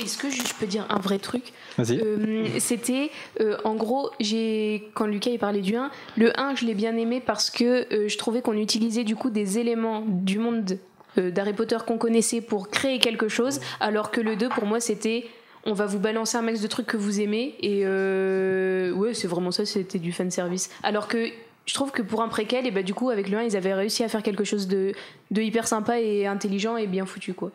Est-ce 0.00 0.18
que 0.18 0.30
je 0.30 0.42
peux 0.58 0.66
dire 0.66 0.86
un 0.88 0.98
vrai 0.98 1.18
truc? 1.18 1.52
Vas-y. 1.78 2.00
Euh, 2.00 2.46
C'était, 2.58 3.10
euh, 3.40 3.56
en 3.64 3.74
gros, 3.74 4.10
j'ai 4.20 4.88
quand 4.94 5.06
Lucas 5.06 5.30
il 5.30 5.38
parlait 5.38 5.60
du 5.60 5.76
1, 5.76 5.90
le 6.16 6.38
1 6.38 6.54
je 6.56 6.64
l'ai 6.66 6.74
bien 6.74 6.96
aimé 6.96 7.22
parce 7.24 7.50
que 7.50 7.92
euh, 7.92 8.08
je 8.08 8.18
trouvais 8.18 8.42
qu'on 8.42 8.56
utilisait 8.56 9.04
du 9.04 9.16
coup 9.16 9.30
des 9.30 9.58
éléments 9.58 10.04
du 10.06 10.38
monde 10.38 10.78
d'Harry 11.16 11.52
Potter 11.52 11.78
qu'on 11.86 11.98
connaissait 11.98 12.40
pour 12.40 12.68
créer 12.68 12.98
quelque 12.98 13.28
chose, 13.28 13.60
alors 13.80 14.10
que 14.10 14.20
le 14.20 14.36
2 14.36 14.48
pour 14.48 14.66
moi 14.66 14.80
c'était 14.80 15.26
on 15.66 15.72
va 15.72 15.86
vous 15.86 15.98
balancer 15.98 16.36
un 16.36 16.42
max 16.42 16.60
de 16.60 16.66
trucs 16.66 16.86
que 16.86 16.96
vous 16.96 17.20
aimez 17.20 17.54
et 17.60 17.82
euh, 17.84 18.92
ouais 18.92 19.14
c'est 19.14 19.28
vraiment 19.28 19.50
ça, 19.50 19.64
c'était 19.64 19.98
du 19.98 20.12
fan 20.12 20.30
service. 20.30 20.70
Alors 20.82 21.08
que 21.08 21.28
je 21.66 21.74
trouve 21.74 21.90
que 21.90 22.02
pour 22.02 22.20
un 22.22 22.28
préquel, 22.28 22.66
et 22.66 22.70
bah 22.70 22.82
du 22.82 22.92
coup 22.92 23.10
avec 23.10 23.28
le 23.28 23.38
1 23.38 23.42
ils 23.44 23.56
avaient 23.56 23.74
réussi 23.74 24.04
à 24.04 24.08
faire 24.08 24.22
quelque 24.22 24.44
chose 24.44 24.68
de, 24.68 24.92
de 25.30 25.42
hyper 25.42 25.66
sympa 25.66 26.00
et 26.00 26.26
intelligent 26.26 26.76
et 26.76 26.86
bien 26.86 27.06
foutu 27.06 27.32
quoi. 27.32 27.50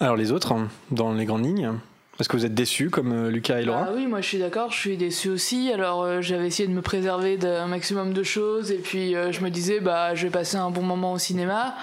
Alors 0.00 0.16
les 0.16 0.32
autres, 0.32 0.52
hein, 0.52 0.68
dans 0.90 1.12
les 1.12 1.24
grandes 1.24 1.44
lignes, 1.44 1.72
est-ce 2.20 2.28
que 2.28 2.36
vous 2.36 2.46
êtes 2.46 2.54
déçus 2.54 2.90
comme 2.90 3.12
euh, 3.12 3.30
Lucas 3.30 3.60
et 3.60 3.64
Laura 3.64 3.86
Ah 3.88 3.92
oui, 3.94 4.06
moi 4.06 4.20
je 4.20 4.28
suis 4.28 4.38
d'accord, 4.38 4.70
je 4.70 4.78
suis 4.78 4.96
déçue 4.96 5.30
aussi. 5.30 5.72
Alors 5.72 6.02
euh, 6.02 6.20
j'avais 6.20 6.46
essayé 6.46 6.68
de 6.68 6.72
me 6.72 6.82
préserver 6.82 7.36
d'un 7.36 7.66
maximum 7.66 8.12
de 8.12 8.22
choses 8.22 8.70
et 8.70 8.78
puis 8.78 9.16
euh, 9.16 9.32
je 9.32 9.40
me 9.40 9.50
disais 9.50 9.80
bah 9.80 10.14
je 10.14 10.26
vais 10.26 10.30
passer 10.30 10.56
un 10.56 10.70
bon 10.70 10.82
moment 10.82 11.12
au 11.12 11.18
cinéma. 11.18 11.74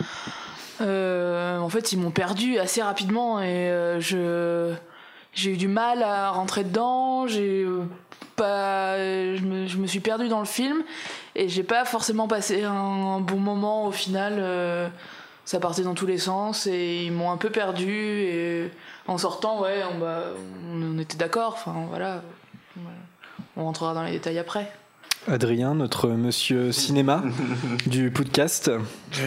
En 0.80 1.70
fait, 1.70 1.92
ils 1.92 2.00
m'ont 2.00 2.12
perdu 2.12 2.58
assez 2.58 2.82
rapidement 2.82 3.40
et 3.40 3.70
je 4.00 4.74
j'ai 5.34 5.52
eu 5.52 5.58
du 5.58 5.68
mal 5.68 6.02
à 6.02 6.32
rentrer 6.32 6.64
dedans. 6.64 7.28
J'ai 7.28 7.68
pas, 8.36 8.98
je 8.98 9.44
me, 9.44 9.68
je 9.68 9.78
me 9.78 9.86
suis 9.86 10.00
perdue 10.00 10.28
dans 10.28 10.40
le 10.40 10.46
film 10.46 10.82
et 11.36 11.50
j'ai 11.50 11.62
pas 11.62 11.86
forcément 11.86 12.28
passé 12.28 12.64
un, 12.64 12.72
un 12.72 13.20
bon 13.20 13.38
moment 13.38 13.86
au 13.86 13.92
final. 13.92 14.92
ça 15.46 15.60
partait 15.60 15.84
dans 15.84 15.94
tous 15.94 16.08
les 16.08 16.18
sens 16.18 16.66
et 16.66 17.04
ils 17.04 17.12
m'ont 17.12 17.30
un 17.30 17.38
peu 17.38 17.52
perdu 17.52 17.92
et 17.92 18.72
en 19.12 19.18
sortant 19.18 19.62
ouais 19.62 19.84
on, 19.94 20.00
bah, 20.00 20.24
on, 20.72 20.98
était 20.98 21.18
d'accord 21.18 21.54
enfin 21.54 21.74
Voilà. 21.90 22.22
on 23.58 23.66
rentrera 23.66 23.94
dans 23.94 24.04
les 24.04 24.12
détails 24.12 24.40
après 24.40 24.72
Adrien, 25.28 25.76
notre 25.76 26.10
monsieur 26.10 26.72
cinéma 26.72 27.22
du 27.86 28.10
podcast. 28.10 28.72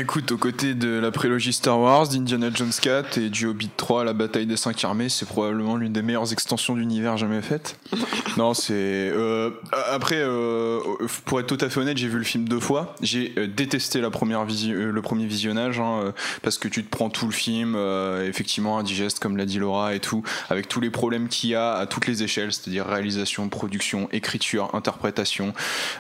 Écoute, 0.00 0.33
aux 0.33 0.37
côtés 0.38 0.74
de 0.74 0.88
la 0.88 1.12
prélogie 1.12 1.52
Star 1.52 1.78
Wars, 1.78 2.09
d'Indiana 2.09 2.48
Jones 2.52 2.72
4 2.83 3.18
et 3.18 3.28
du 3.30 3.46
Hobbit 3.46 3.70
3, 3.76 4.02
la 4.02 4.12
bataille 4.12 4.46
des 4.46 4.57
cinq 4.57 4.83
armées, 4.83 5.09
c'est 5.09 5.24
probablement 5.26 5.76
l'une 5.76 5.92
des 5.92 6.02
meilleures 6.02 6.33
extensions 6.33 6.74
d'univers 6.74 7.16
jamais 7.16 7.40
faites. 7.42 7.78
non, 8.37 8.54
c'est. 8.54 8.72
euh, 8.74 9.50
après, 9.92 10.16
euh, 10.18 10.80
pour 11.26 11.38
être 11.38 11.46
tout 11.46 11.64
à 11.64 11.68
fait 11.68 11.78
honnête, 11.80 11.96
j'ai 11.96 12.09
vu 12.09 12.18
le 12.18 12.24
film 12.24 12.48
deux 12.48 12.61
fois. 12.61 12.96
J'ai 13.00 13.33
euh, 13.38 13.46
détesté 13.46 14.00
la 14.00 14.11
première 14.11 14.44
visi- 14.44 14.72
euh, 14.72 14.90
le 14.90 15.02
premier 15.02 15.26
visionnage 15.26 15.78
hein, 15.78 16.00
euh, 16.07 16.12
parce 16.42 16.59
que 16.59 16.66
tu 16.66 16.83
te 16.83 16.90
prends 16.90 17.09
tout 17.11 17.26
le 17.26 17.33
film, 17.33 17.74
euh, 17.76 18.26
effectivement 18.28 18.78
indigeste, 18.78 19.20
comme 19.20 19.37
l'a 19.37 19.46
dit 19.46 19.61
Laura 19.61 19.94
et 19.94 20.00
tout, 20.00 20.24
avec 20.50 20.66
tous 20.66 20.80
les 20.80 20.90
problèmes 20.90 21.28
qu'il 21.28 21.50
y 21.50 21.54
a 21.54 21.74
à 21.74 21.87
toutes 21.87 22.09
les 22.09 22.24
échelles, 22.24 22.52
c'est-à-dire 22.52 22.85
réalisation, 22.87 23.48
production, 23.48 24.09
écriture, 24.11 24.70
interprétation. 24.74 25.54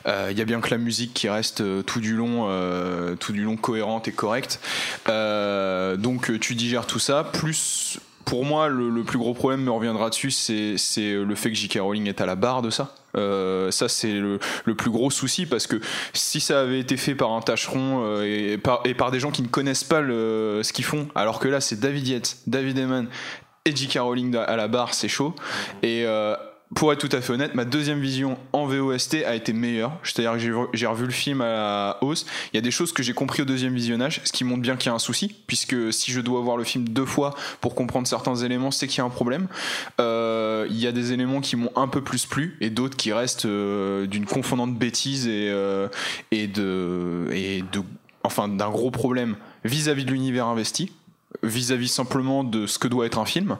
Euh, 0.06 0.28
Il 0.30 0.38
y 0.38 0.42
a 0.42 0.44
bien 0.44 0.60
que 0.60 0.70
la 0.70 0.78
musique 0.78 1.14
qui 1.14 1.28
reste 1.28 1.60
euh, 1.60 1.82
tout 1.82 2.00
du 2.00 2.14
long, 2.14 2.46
euh, 2.48 3.16
tout 3.16 3.32
du 3.32 3.42
long 3.42 3.56
cohérente 3.56 4.08
et 4.08 4.12
correcte. 4.12 4.60
Euh, 5.08 5.96
donc 5.96 6.30
euh, 6.30 6.38
tu 6.38 6.54
digères 6.54 6.86
tout 6.86 6.98
ça. 6.98 7.24
Plus, 7.24 7.98
pour 8.24 8.44
moi, 8.44 8.68
le, 8.68 9.02
plus 9.04 9.18
gros 9.18 9.34
problème 9.34 9.62
me 9.62 9.70
reviendra 9.70 10.10
dessus, 10.10 10.30
c'est 10.30 10.76
le 10.98 11.34
fait 11.34 11.50
que 11.50 11.56
J.K. 11.56 11.78
Rowling 11.80 12.08
est 12.08 12.20
à 12.20 12.26
la 12.26 12.34
barre 12.36 12.62
de 12.62 12.70
ça. 12.70 12.94
Euh, 13.16 13.70
ça 13.70 13.88
c'est 13.88 14.12
le, 14.12 14.40
plus 14.76 14.90
gros 14.90 15.08
souci 15.08 15.46
parce 15.46 15.68
que 15.68 15.80
si 16.14 16.40
ça 16.40 16.60
avait 16.60 16.80
été 16.80 16.96
fait 16.96 17.14
par 17.14 17.30
un 17.30 17.40
tâcheron 17.40 18.02
euh, 18.04 18.24
et, 18.24 18.58
par, 18.58 19.10
des 19.12 19.20
gens 19.20 19.30
qui 19.30 19.42
ne 19.42 19.46
connaissent 19.46 19.84
pas 19.84 20.00
ce 20.00 20.72
qu'ils 20.72 20.84
font, 20.84 21.08
alors 21.14 21.38
que 21.38 21.48
là 21.48 21.60
c'est 21.60 21.78
David 21.78 22.08
Yates, 22.08 22.38
David 22.46 22.78
Eman 22.78 23.06
et 23.64 23.74
J.K. 23.74 23.98
Rowling 23.98 24.36
à 24.36 24.56
la 24.56 24.68
barre, 24.68 24.94
c'est 24.94 25.08
chaud. 25.08 25.34
Et 25.82 26.04
euh, 26.04 26.36
pour 26.74 26.92
être 26.92 27.06
tout 27.06 27.14
à 27.16 27.20
fait 27.20 27.32
honnête, 27.32 27.54
ma 27.54 27.64
deuxième 27.64 28.00
vision 28.00 28.36
en 28.52 28.66
VOST 28.66 29.24
a 29.26 29.34
été 29.34 29.52
meilleure. 29.52 29.92
C'est-à-dire 30.02 30.32
que 30.32 30.38
j'ai 30.38 30.50
re- 30.50 30.68
j'ai 30.72 30.86
revu 30.86 31.04
le 31.04 31.12
film 31.12 31.40
à 31.40 31.44
la 31.46 31.98
hausse. 32.00 32.26
Il 32.52 32.56
y 32.56 32.58
a 32.58 32.60
des 32.60 32.70
choses 32.70 32.92
que 32.92 33.02
j'ai 33.02 33.12
compris 33.14 33.42
au 33.42 33.44
deuxième 33.44 33.74
visionnage, 33.74 34.20
ce 34.24 34.32
qui 34.32 34.44
montre 34.44 34.62
bien 34.62 34.76
qu'il 34.76 34.88
y 34.90 34.92
a 34.92 34.94
un 34.94 34.98
souci, 34.98 35.34
puisque 35.46 35.92
si 35.92 36.10
je 36.10 36.20
dois 36.20 36.40
voir 36.40 36.56
le 36.56 36.64
film 36.64 36.88
deux 36.88 37.04
fois 37.04 37.34
pour 37.60 37.74
comprendre 37.74 38.06
certains 38.06 38.36
éléments, 38.36 38.70
c'est 38.70 38.86
qu'il 38.86 38.98
y 38.98 39.00
a 39.02 39.04
un 39.04 39.10
problème. 39.10 39.46
Euh, 40.00 40.66
il 40.68 40.78
y 40.78 40.86
a 40.86 40.92
des 40.92 41.12
éléments 41.12 41.40
qui 41.40 41.56
m'ont 41.56 41.70
un 41.76 41.88
peu 41.88 42.02
plus 42.02 42.26
plu 42.26 42.56
et 42.60 42.70
d'autres 42.70 42.96
qui 42.96 43.12
restent 43.12 43.46
euh, 43.46 44.06
d'une 44.06 44.26
confondante 44.26 44.74
bêtise 44.76 45.26
et, 45.28 45.48
euh, 45.50 45.88
et 46.30 46.46
de, 46.46 47.28
et 47.32 47.62
de, 47.72 47.82
enfin, 48.24 48.48
d'un 48.48 48.70
gros 48.70 48.90
problème 48.90 49.36
vis-à-vis 49.64 50.04
de 50.04 50.10
l'univers 50.12 50.46
investi 50.46 50.90
vis-à-vis 51.44 51.88
simplement 51.88 52.44
de 52.44 52.66
ce 52.66 52.78
que 52.78 52.88
doit 52.88 53.06
être 53.06 53.18
un 53.18 53.24
film 53.24 53.58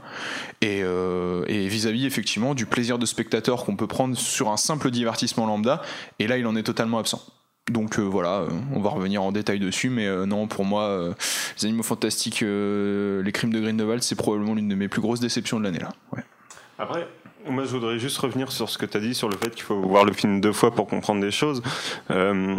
et, 0.61 0.83
euh, 0.83 1.45
et 1.47 1.69
vis-à-vis 1.69 2.07
effectivement 2.07 2.55
du 2.55 2.67
plaisir 2.67 2.99
de 2.99 3.07
spectateur 3.07 3.65
qu'on 3.65 3.77
peut 3.77 3.87
prendre 3.87 4.17
sur 4.17 4.51
un 4.51 4.57
simple 4.57 4.91
divertissement 4.91 5.47
lambda. 5.47 5.83
Et 6.19 6.27
là 6.27 6.39
il 6.39 6.47
en 6.47 6.57
est 6.57 6.63
totalement 6.63 6.99
absent. 6.99 7.23
Donc 7.71 7.99
euh, 7.99 8.03
voilà, 8.03 8.41
euh, 8.41 8.51
on 8.73 8.81
va 8.81 8.91
revenir 8.91 9.23
en 9.23 9.33
détail 9.33 9.59
dessus, 9.59 9.89
mais 9.89 10.09
non, 10.27 10.47
pour 10.47 10.65
moi, 10.65 11.15
les 11.57 11.65
animaux 11.65 11.83
fantastiques, 11.83 12.41
les 12.41 13.33
crimes 13.33 13.53
de 13.53 13.61
Grindelwald, 13.61 14.03
c'est 14.03 14.17
probablement 14.17 14.55
l'une 14.55 14.69
de 14.69 14.75
mes 14.75 14.89
plus 14.89 15.01
grosses 15.01 15.21
déceptions 15.21 15.59
de 15.59 15.65
l'année 15.65 15.79
là. 15.79 15.93
Après, 16.79 17.07
moi 17.49 17.65
je 17.65 17.71
voudrais 17.71 17.99
juste 17.99 18.19
revenir 18.19 18.51
sur 18.53 18.69
ce 18.69 18.79
que 18.79 18.87
tu 18.87 18.97
as 18.97 19.01
dit 19.01 19.15
sur 19.15 19.29
le 19.29 19.37
fait 19.37 19.51
qu'il 19.51 19.65
faut 19.65 19.81
voir 19.81 20.05
le 20.05 20.13
film 20.13 20.41
deux 20.41 20.53
fois 20.53 20.75
pour 20.75 20.87
comprendre 20.87 21.21
des 21.21 21.31
choses. 21.31 21.63
Euh, 22.11 22.57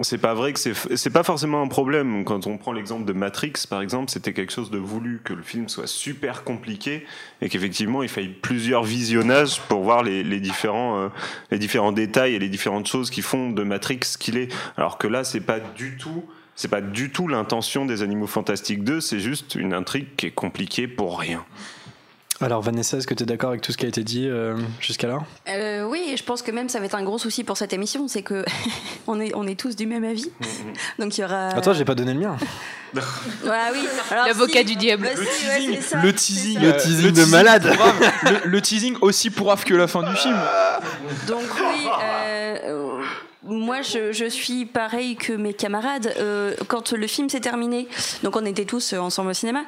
c'est 0.00 0.18
pas 0.18 0.34
vrai 0.34 0.52
que 0.52 0.58
c'est 0.60 1.10
pas 1.10 1.22
forcément 1.22 1.62
un 1.62 1.68
problème 1.68 2.24
quand 2.24 2.46
on 2.46 2.56
prend 2.58 2.72
l'exemple 2.72 3.04
de 3.04 3.12
Matrix 3.12 3.52
par 3.68 3.80
exemple, 3.80 4.10
c'était 4.10 4.32
quelque 4.32 4.52
chose 4.52 4.70
de 4.70 4.78
voulu 4.78 5.20
que 5.24 5.32
le 5.32 5.42
film 5.42 5.68
soit 5.68 5.86
super 5.86 6.44
compliqué 6.44 7.06
et 7.40 7.48
qu'effectivement 7.48 8.02
il 8.02 8.08
faille 8.08 8.28
plusieurs 8.28 8.84
visionnages 8.84 9.60
pour 9.62 9.82
voir 9.82 10.02
les, 10.02 10.22
les 10.22 10.40
différents 10.40 10.98
euh, 10.98 11.08
les 11.50 11.58
différents 11.58 11.92
détails 11.92 12.34
et 12.34 12.38
les 12.38 12.48
différentes 12.48 12.86
choses 12.86 13.10
qui 13.10 13.22
font 13.22 13.50
de 13.50 13.62
Matrix 13.62 14.00
ce 14.02 14.18
qu'il 14.18 14.36
est. 14.36 14.52
Alors 14.76 14.98
que 14.98 15.06
là 15.06 15.24
c'est 15.24 15.40
pas 15.40 15.60
du 15.60 15.96
tout 15.96 16.24
c'est 16.54 16.68
pas 16.68 16.80
du 16.80 17.10
tout 17.10 17.28
l'intention 17.28 17.86
des 17.86 18.02
Animaux 18.02 18.26
Fantastiques 18.26 18.84
2, 18.84 19.00
c'est 19.00 19.20
juste 19.20 19.54
une 19.54 19.72
intrigue 19.72 20.08
qui 20.16 20.26
est 20.26 20.32
compliquée 20.32 20.86
pour 20.86 21.18
rien. 21.18 21.44
Alors 22.42 22.60
Vanessa, 22.60 22.96
est-ce 22.96 23.06
que 23.06 23.14
tu 23.14 23.22
es 23.22 23.26
d'accord 23.26 23.50
avec 23.50 23.62
tout 23.62 23.70
ce 23.72 23.76
qui 23.76 23.84
a 23.84 23.88
été 23.88 24.02
dit 24.02 24.26
euh, 24.28 24.56
jusqu'à 24.80 25.06
là? 25.06 25.18
Euh, 25.48 25.84
oui, 25.84 26.14
je 26.16 26.22
pense 26.24 26.42
que 26.42 26.50
même 26.50 26.68
ça 26.68 26.80
va 26.80 26.86
être 26.86 26.94
un 26.96 27.04
gros 27.04 27.18
souci 27.18 27.44
pour 27.44 27.56
cette 27.56 27.72
émission, 27.72 28.08
c'est 28.08 28.22
que 28.22 28.44
on 29.06 29.20
est 29.20 29.32
on 29.34 29.46
est 29.46 29.58
tous 29.58 29.76
du 29.76 29.86
même 29.86 30.04
avis. 30.04 30.30
Donc 30.98 31.16
il 31.16 31.20
y 31.20 31.24
aura. 31.24 31.48
Attends, 31.48 31.72
j'ai 31.72 31.84
pas 31.84 31.94
donné 31.94 32.14
le 32.14 32.20
mien. 32.20 32.36
Ah 33.48 33.70
oui. 33.72 33.86
L'avocat 34.10 34.58
si- 34.58 34.64
du 34.66 34.76
diable. 34.76 35.04
Bah, 35.04 35.18
Le 35.18 35.24
si, 35.24 35.46
teasing, 35.46 35.80
ça, 35.80 36.02
le 36.02 36.12
teasing. 36.12 36.60
Le 36.60 36.76
teasing 36.76 37.10
de 37.12 37.24
malade. 37.24 37.72
le, 38.24 38.46
le 38.50 38.60
teasing 38.60 38.96
aussi 39.00 39.30
pourrave 39.30 39.64
que 39.64 39.72
la 39.72 39.86
fin 39.86 40.02
du 40.02 40.14
film. 40.14 40.36
Donc 41.26 41.40
oui, 41.58 41.86
euh, 42.04 43.00
moi 43.44 43.82
je, 43.82 44.12
je 44.12 44.24
suis 44.24 44.66
pareil 44.66 45.16
que 45.16 45.32
mes 45.32 45.54
camarades. 45.54 46.12
Euh, 46.18 46.54
quand 46.68 46.92
le 46.92 47.06
film 47.06 47.28
s'est 47.28 47.40
terminé, 47.40 47.88
donc 48.22 48.36
on 48.36 48.44
était 48.44 48.64
tous 48.64 48.92
ensemble 48.92 49.30
au 49.30 49.34
cinéma, 49.34 49.64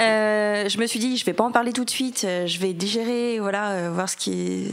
euh, 0.00 0.68
je 0.68 0.78
me 0.78 0.86
suis 0.86 0.98
dit 0.98 1.16
je 1.16 1.24
vais 1.24 1.32
pas 1.32 1.44
en 1.44 1.52
parler 1.52 1.72
tout 1.72 1.84
de 1.84 1.90
suite, 1.90 2.22
euh, 2.24 2.46
je 2.46 2.58
vais 2.58 2.72
digérer, 2.72 3.38
voilà, 3.40 3.70
euh, 3.70 3.90
voir 3.90 4.08
ce 4.08 4.16
qui 4.16 4.68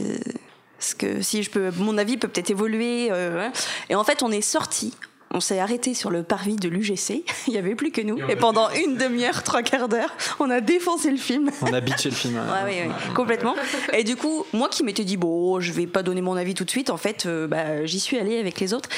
ce 0.78 0.94
que 0.94 1.22
si 1.22 1.42
je 1.42 1.50
peux, 1.50 1.70
mon 1.78 1.96
avis 1.96 2.16
peut 2.18 2.28
peut-être 2.28 2.50
évoluer. 2.50 3.08
euh, 3.10 3.46
hein. 3.46 3.52
et 3.88 3.94
en 3.94 4.04
fait 4.04 4.22
on 4.22 4.30
est 4.30 4.42
sorti. 4.42 4.92
On 5.36 5.40
s'est 5.40 5.58
arrêté 5.58 5.94
sur 5.94 6.10
le 6.10 6.22
parvis 6.22 6.54
de 6.54 6.68
l'UGC. 6.68 7.24
Il 7.48 7.54
y 7.54 7.58
avait 7.58 7.74
plus 7.74 7.90
que 7.90 8.00
nous. 8.00 8.18
Et 8.28 8.36
pendant 8.36 8.70
une 8.70 8.96
demi-heure, 8.96 9.42
trois 9.42 9.62
quarts 9.62 9.88
d'heure, 9.88 10.16
on 10.38 10.48
a 10.48 10.60
défoncé 10.60 11.10
le 11.10 11.16
film. 11.16 11.50
On 11.60 11.72
a 11.72 11.80
bitché 11.80 12.08
le 12.08 12.14
film. 12.14 12.34
Ouais, 12.44 12.60
oui, 12.66 12.74
oui, 12.86 13.14
complètement. 13.14 13.54
Et 13.92 14.04
du 14.04 14.16
coup, 14.16 14.44
moi 14.52 14.68
qui 14.68 14.84
m'étais 14.84 15.02
dit, 15.04 15.16
bon, 15.16 15.58
je 15.60 15.72
vais 15.72 15.86
pas 15.86 16.02
donner 16.02 16.20
mon 16.20 16.36
avis 16.36 16.54
tout 16.54 16.64
de 16.64 16.70
suite, 16.70 16.88
en 16.90 16.96
fait, 16.96 17.26
euh, 17.26 17.48
bah, 17.48 17.84
j'y 17.84 17.98
suis 17.98 18.16
allée 18.16 18.38
avec 18.38 18.60
les 18.60 18.74
autres. 18.74 18.88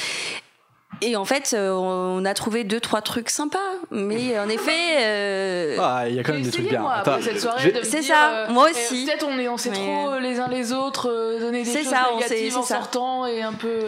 Et 1.02 1.14
en 1.14 1.26
fait, 1.26 1.52
euh, 1.52 1.72
on 1.72 2.24
a 2.24 2.32
trouvé 2.32 2.64
deux, 2.64 2.80
trois 2.80 3.02
trucs 3.02 3.28
sympas. 3.28 3.58
Mais 3.90 4.38
en 4.38 4.48
effet. 4.48 4.96
euh, 5.00 5.76
Ah, 5.78 6.08
il 6.08 6.14
y 6.14 6.18
a 6.18 6.22
quand 6.22 6.32
même 6.32 6.40
des 6.42 6.50
trucs 6.50 6.68
bien. 6.70 6.80
moi, 6.80 6.94
après 6.94 7.20
cette 7.20 7.38
soirée, 7.40 7.70
C'est 7.82 8.00
ça, 8.00 8.30
euh, 8.30 8.48
moi 8.50 8.68
aussi. 8.70 9.04
Peut-être 9.04 9.26
on 9.28 9.38
est, 9.38 9.46
on 9.48 9.58
s'est 9.58 9.70
Mais, 9.70 9.76
trop 9.76 10.10
euh, 10.12 10.20
les 10.20 10.40
uns 10.40 10.48
les 10.48 10.72
autres 10.72 11.10
euh, 11.10 11.38
donné 11.38 11.64
des 11.64 11.72
choses 11.82 11.90
ça, 11.90 12.06
négatives 12.14 12.56
en 12.56 12.62
ça. 12.62 12.76
sortant 12.76 13.26
et 13.26 13.42
un 13.42 13.52
peu. 13.52 13.80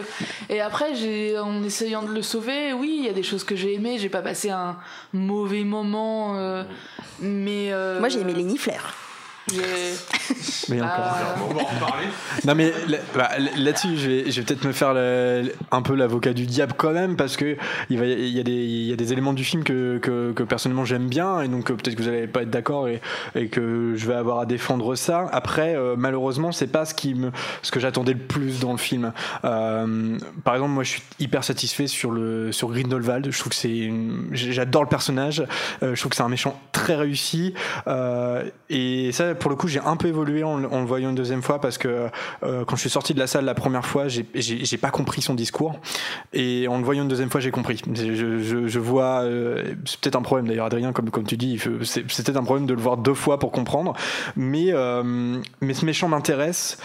Et 0.49 0.61
après, 0.61 0.93
j'ai, 0.93 1.39
en 1.39 1.63
essayant 1.63 2.03
de 2.03 2.13
le 2.13 2.21
sauver, 2.21 2.73
oui, 2.73 2.97
il 2.99 3.05
y 3.05 3.09
a 3.09 3.13
des 3.13 3.23
choses 3.23 3.43
que 3.43 3.55
j'ai 3.55 3.73
aimées. 3.73 3.97
J'ai 3.97 4.09
pas 4.09 4.21
passé 4.21 4.51
un 4.51 4.77
mauvais 5.11 5.63
moment, 5.63 6.35
euh, 6.37 6.63
mais. 7.19 7.69
euh, 7.73 7.99
Moi, 7.99 8.09
j'ai 8.09 8.19
aimé 8.19 8.33
Lenny 8.33 8.57
Flair. 8.59 8.93
Mais 10.69 10.81
encore. 10.81 10.89
Ah, 10.99 11.35
On 11.49 11.53
va 11.53 11.61
en 11.61 11.65
reparler. 11.65 12.05
Non 12.45 12.55
mais 12.55 12.71
bah, 13.15 13.29
là-dessus, 13.57 13.97
je 13.97 14.09
vais, 14.09 14.31
je 14.31 14.39
vais 14.39 14.45
peut-être 14.45 14.65
me 14.65 14.71
faire 14.71 14.93
le- 14.93 15.51
un 15.71 15.81
peu 15.81 15.95
l'avocat 15.95 16.33
du 16.33 16.45
diable 16.45 16.73
quand 16.77 16.91
même 16.91 17.15
parce 17.15 17.37
que 17.37 17.57
il, 17.89 17.99
va, 17.99 18.05
il, 18.05 18.29
y 18.29 18.39
a 18.39 18.43
des, 18.43 18.51
il 18.51 18.87
y 18.87 18.93
a 18.93 18.95
des 18.95 19.11
éléments 19.11 19.33
du 19.33 19.43
film 19.43 19.63
que, 19.63 19.97
que, 19.97 20.31
que 20.31 20.43
personnellement 20.43 20.85
j'aime 20.85 21.07
bien 21.07 21.41
et 21.41 21.47
donc 21.47 21.71
euh, 21.71 21.75
peut-être 21.75 21.95
que 21.95 22.03
vous 22.03 22.07
allez 22.09 22.27
pas 22.27 22.43
être 22.43 22.49
d'accord 22.49 22.87
et, 22.87 23.01
et 23.35 23.47
que 23.47 23.93
je 23.95 24.07
vais 24.07 24.13
avoir 24.15 24.39
à 24.39 24.45
défendre 24.45 24.95
ça. 24.95 25.27
Après, 25.31 25.75
euh, 25.75 25.95
malheureusement, 25.97 26.51
c'est 26.51 26.67
pas 26.67 26.85
ce 26.85 26.93
qui 26.93 27.13
me, 27.15 27.31
ce 27.61 27.71
que 27.71 27.79
j'attendais 27.79 28.13
le 28.13 28.19
plus 28.19 28.59
dans 28.59 28.71
le 28.71 28.77
film. 28.77 29.11
Euh, 29.45 30.17
par 30.43 30.53
exemple, 30.55 30.71
moi, 30.71 30.83
je 30.83 30.89
suis 30.91 31.03
hyper 31.19 31.43
satisfait 31.43 31.87
sur 31.87 32.11
le 32.11 32.51
sur 32.51 32.69
Grindelwald. 32.69 33.27
Je 33.31 33.39
trouve 33.39 33.49
que 33.51 33.55
c'est, 33.55 33.91
j'adore 34.33 34.83
le 34.83 34.89
personnage. 34.89 35.43
Euh, 35.83 35.95
je 35.95 35.99
trouve 35.99 36.11
que 36.11 36.15
c'est 36.15 36.23
un 36.23 36.29
méchant 36.29 36.59
très 36.71 36.95
réussi 36.95 37.53
euh, 37.87 38.43
et 38.69 39.11
ça, 39.11 39.35
pour 39.39 39.49
le 39.49 39.55
coup, 39.55 39.67
j'ai 39.67 39.79
un 39.79 39.95
peu 39.95 40.07
évolué 40.07 40.43
en, 40.43 40.57
le- 40.57 40.67
voyant 40.85 41.09
une 41.09 41.15
deuxième 41.15 41.41
fois 41.41 41.59
parce 41.59 41.77
que 41.77 42.09
euh, 42.43 42.65
quand 42.65 42.75
je 42.75 42.81
suis 42.81 42.89
sorti 42.89 43.13
de 43.13 43.19
la 43.19 43.27
salle 43.27 43.45
la 43.45 43.55
première 43.55 43.85
fois, 43.85 44.07
j'ai- 44.07 44.25
pas 44.77 44.91
compris 44.91 45.21
son 45.21 45.33
discours. 45.33 45.79
Et 46.33 46.67
en 46.67 46.77
le 46.77 46.83
voyant 46.83 47.03
une 47.03 47.07
deuxième 47.09 47.29
fois, 47.29 47.41
j'ai 47.41 47.51
compris. 47.51 47.81
Je, 47.93 48.79
vois, 48.79 49.21
euh, 49.23 49.73
c'est 49.85 49.99
peut-être 49.99 50.15
un 50.15 50.21
problème 50.21 50.47
d'ailleurs, 50.47 50.65
Adrien, 50.67 50.93
comme, 50.93 51.09
comme 51.09 51.25
tu 51.25 51.37
dis, 51.37 51.59
c'est 51.83 52.03
peut-être 52.03 52.37
un 52.37 52.43
problème 52.43 52.65
de 52.65 52.73
le 52.73 52.81
voir 52.81 52.97
deux 52.97 53.13
fois 53.13 53.39
pour 53.39 53.51
comprendre. 53.51 53.93
Mais, 54.35 54.67
euh, 54.69 55.37
mais 55.61 55.73
ce 55.73 55.85
méchant 55.85 56.07
m'intéresse. 56.07 56.77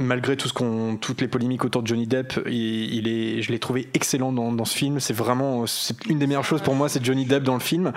Malgré 0.00 0.36
tout 0.36 0.48
ce 0.48 0.52
qu'on, 0.52 0.96
toutes 0.96 1.20
les 1.20 1.28
polémiques 1.28 1.64
autour 1.64 1.82
de 1.82 1.86
Johnny 1.86 2.06
Depp, 2.06 2.40
il, 2.46 2.94
il 2.94 3.06
est, 3.08 3.42
je 3.42 3.52
l'ai 3.52 3.58
trouvé 3.58 3.88
excellent 3.94 4.32
dans, 4.32 4.50
dans 4.50 4.64
ce 4.64 4.76
film. 4.76 4.98
C'est 4.98 5.12
vraiment, 5.14 5.66
c'est 5.66 5.94
une 6.08 6.18
des 6.18 6.26
meilleures 6.26 6.44
choses 6.44 6.62
pour 6.62 6.74
moi, 6.74 6.88
c'est 6.88 7.04
Johnny 7.04 7.24
Depp 7.26 7.42
dans 7.44 7.54
le 7.54 7.60
film. 7.60 7.92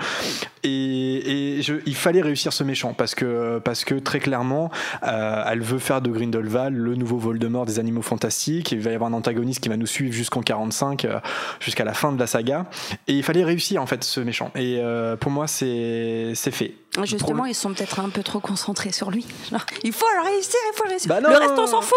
Et, 0.62 1.56
et 1.58 1.62
je- 1.62 1.74
il 1.86 1.94
fallait 1.94 2.22
réussir 2.22 2.52
ce 2.52 2.62
méchant 2.64 2.94
parce 2.94 3.14
que, 3.14 3.58
parce 3.58 3.84
que 3.84 3.94
très 3.96 4.20
clairement, 4.20 4.70
euh, 5.06 5.44
elle 5.48 5.60
veut 5.62 5.78
faire 5.78 6.00
de 6.00 6.10
Grindelwald 6.10 6.76
le 6.76 6.94
nouveau 6.94 7.18
Voldemort 7.18 7.66
des 7.66 7.78
animaux 7.78 8.02
fantastiques. 8.02 8.72
Il 8.72 8.80
va 8.80 8.90
y 8.90 8.94
avoir 8.94 9.10
un 9.10 9.14
antagoniste 9.14 9.60
qui 9.60 9.68
va 9.68 9.76
nous 9.76 9.86
suivre 9.86 10.12
jusqu'en 10.14 10.42
45, 10.42 11.04
euh, 11.04 11.18
jusqu'à 11.60 11.84
la 11.84 11.94
fin 11.94 12.12
de 12.12 12.18
la 12.20 12.26
saga. 12.26 12.66
Et 13.08 13.14
il 13.14 13.22
fallait 13.22 13.44
réussir 13.44 13.82
en 13.82 13.86
fait 13.86 14.04
ce 14.04 14.20
méchant. 14.20 14.50
Et 14.54 14.78
euh, 14.78 15.16
pour 15.16 15.30
moi, 15.30 15.46
c'est, 15.46 16.32
c'est 16.34 16.50
fait. 16.50 16.74
Justement, 17.02 17.44
ils 17.44 17.56
sont 17.56 17.74
peut-être 17.74 17.98
un 17.98 18.08
peu 18.08 18.22
trop 18.22 18.38
concentrés 18.38 18.92
sur 18.92 19.10
lui. 19.10 19.26
Genre, 19.50 19.64
il 19.82 19.92
faut 19.92 20.06
le 20.16 20.30
réussir, 20.30 20.54
il 20.72 20.76
faut 20.76 20.84
le 20.84 20.90
réussir. 20.90 21.08
Bah 21.08 21.20
le 21.20 21.26
reste, 21.26 21.58
on 21.58 21.66
s'en 21.66 21.80
fout. 21.82 21.93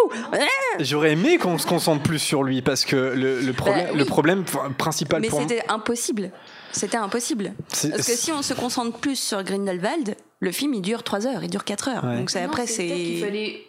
J'aurais 0.80 1.12
aimé 1.14 1.38
qu'on 1.38 1.58
se 1.58 1.66
concentre 1.68 2.04
plus 2.04 2.20
sur 2.20 2.44
lui 2.44 2.62
parce 2.62 2.86
que 2.86 2.96
le, 2.96 3.42
le 3.42 3.54
problème, 3.54 3.86
Bah 3.86 3.90
oui. 3.94 4.00
le 4.00 4.06
problème 4.06 4.44
principal 4.78 5.22
Mais 5.22 5.28
pour 5.30 5.40
moi. 5.42 5.48
c'était 5.50 5.64
impossible. 5.70 6.32
C'était 6.72 6.98
impossible. 6.98 7.54
Parce 7.70 7.88
que 8.08 8.14
si 8.16 8.32
on 8.32 8.42
se 8.42 8.54
concentre 8.54 8.98
plus 9.00 9.16
sur 9.18 9.42
Grindelwald, 9.44 10.16
le 10.40 10.52
film 10.52 10.74
il 10.74 10.82
dure 10.82 11.04
3 11.04 11.26
heures, 11.28 11.44
il 11.44 11.50
dure 11.50 11.64
4 11.64 11.88
heures. 11.90 12.04
Ouais. 12.04 12.18
Donc 12.18 12.34
Non, 12.36 12.44
après 12.46 12.68
c'est 12.68 13.18
fallait 13.20 13.62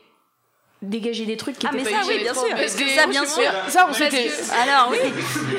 dégager 0.81 1.27
des 1.27 1.37
trucs 1.37 1.59
qui 1.59 1.67
Ah, 1.67 1.75
étaient 1.75 1.85
mais 1.85 1.91
pas 1.91 2.03
ça, 2.05 2.09
oui, 2.09 2.19
bien 2.23 2.35
sûr. 2.35 2.49
Parce 2.51 2.75
que 2.75 2.89
Ça, 2.89 3.07
bien 3.07 3.27
sûr. 3.27 3.43
Ça, 3.69 3.87
on 3.91 3.93
s'était. 3.93 4.31
Alors 4.63 4.89
oui. 4.93 4.99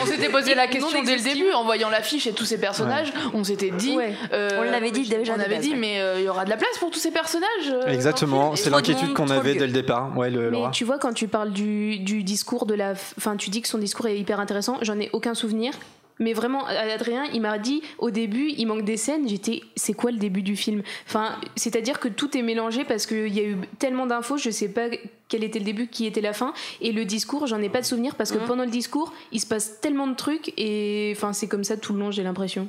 On 0.02 0.06
s'était 0.06 0.30
posé 0.30 0.56
la 0.56 0.68
question 0.68 1.04
dès 1.04 1.18
le 1.18 1.22
début 1.24 1.52
en 1.52 1.64
voyant 1.66 1.90
l'affiche 1.90 2.26
et 2.28 2.32
tous 2.34 2.46
ces 2.46 2.58
personnages. 2.58 3.12
On 3.34 3.44
s'était 3.44 3.72
dit. 3.72 3.96
Ouais. 3.98 4.14
euh, 4.34 4.60
On 4.60 4.64
l'avait 4.64 4.92
dit 4.92 5.08
déjà 5.10 5.34
On 5.36 5.40
avait 5.40 5.58
dit, 5.58 5.76
mais 5.76 6.00
euh, 6.00 6.20
il 6.20 6.26
y 6.26 6.30
aura 6.30 6.46
de 6.46 6.50
la 6.50 6.58
place 6.58 6.78
pour 6.80 6.90
tous 6.92 7.00
ces 7.00 7.12
personnages. 7.12 7.48
euh, 7.70 7.88
Exactement, 7.88 8.56
c'est 8.56 8.70
l'inquiétude 8.70 9.14
qu'on 9.14 9.30
avait 9.30 9.56
dès 9.56 9.68
le 9.68 9.74
départ. 9.74 10.18
Ouais, 10.18 10.30
le, 10.30 10.46
Mais 10.46 10.52
Laura. 10.52 10.72
tu 10.72 10.86
vois, 10.86 10.98
quand 11.00 11.14
tu 11.14 11.28
parles 11.28 11.52
du, 11.52 12.00
du 12.00 12.24
discours 12.24 12.66
de 12.66 12.74
la. 12.74 12.94
Enfin, 13.18 13.36
tu 13.36 13.50
dis 13.50 13.62
que 13.62 13.68
son 13.68 13.78
discours 13.78 14.08
est 14.08 14.18
hyper 14.18 14.40
intéressant, 14.40 14.78
j'en 14.82 14.98
ai 15.00 15.10
aucun 15.14 15.34
souvenir. 15.34 15.74
Mais 16.20 16.34
vraiment, 16.34 16.66
Adrien, 16.66 17.26
il 17.34 17.42
m'a 17.42 17.58
dit 17.58 17.82
au 17.98 18.12
début, 18.12 18.50
il 18.58 18.66
manque 18.66 18.84
des 18.84 18.98
scènes. 18.98 19.28
J'étais, 19.30 19.62
c'est 19.78 19.94
quoi 19.94 20.12
le 20.12 20.18
début 20.18 20.42
du 20.42 20.56
film? 20.58 20.84
Enfin, 21.08 21.36
c'est-à-dire 21.56 22.00
que 22.00 22.10
tout 22.10 22.38
est 22.38 22.42
mélangé 22.42 22.84
parce 22.84 23.06
qu'il 23.06 23.34
y 23.34 23.40
a 23.40 23.44
eu 23.44 23.56
tellement 23.80 24.06
d'infos, 24.06 24.38
je 24.38 24.50
sais 24.50 24.68
pas 24.68 24.88
quel 25.30 25.44
était 25.46 25.60
le 25.60 25.66
début, 25.66 25.88
qui 25.88 26.06
était 26.06 26.22
la 26.22 26.34
fin. 26.34 26.54
Et 26.82 26.92
le 26.92 27.06
discours, 27.06 27.48
j'en 27.48 27.62
ai 27.62 27.70
pas 27.70 27.80
de 27.82 27.86
souvenir 27.86 28.16
parce 28.16 28.32
que 28.32 28.38
Mhm. 28.38 28.46
pendant 28.48 28.66
le 28.66 28.70
discours, 28.72 29.14
il 29.32 29.40
se 29.40 29.46
passe 29.46 29.80
tellement 29.80 30.08
de 30.08 30.16
trucs 30.16 30.52
et 30.58 31.14
enfin, 31.16 31.32
c'est 31.34 31.48
comme 31.48 31.64
ça 31.64 31.78
tout 31.78 31.94
le 31.94 32.00
long, 32.00 32.12
j'ai 32.12 32.24
l'impression. 32.24 32.68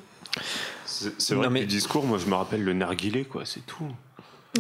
C'est 0.86 1.34
vrai 1.34 1.48
Non, 1.48 1.54
que 1.54 1.58
du 1.60 1.66
discours, 1.66 2.04
moi 2.04 2.18
je 2.18 2.26
me 2.26 2.34
rappelle 2.34 2.62
le 2.62 2.72
narguilé, 2.72 3.24
quoi, 3.24 3.42
c'est 3.46 3.64
tout. 3.66 3.84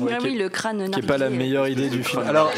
Ouais, 0.00 0.12
Ah 0.14 0.18
oui, 0.22 0.34
est- 0.34 0.38
le 0.38 0.48
crâne 0.48 0.90
qui 0.90 1.00
est 1.00 1.02
pas 1.02 1.18
la 1.18 1.26
narguilé. 1.28 1.44
meilleure 1.44 1.68
idée 1.68 1.88
du 1.90 2.02
film. 2.02 2.22
Alors, 2.26 2.50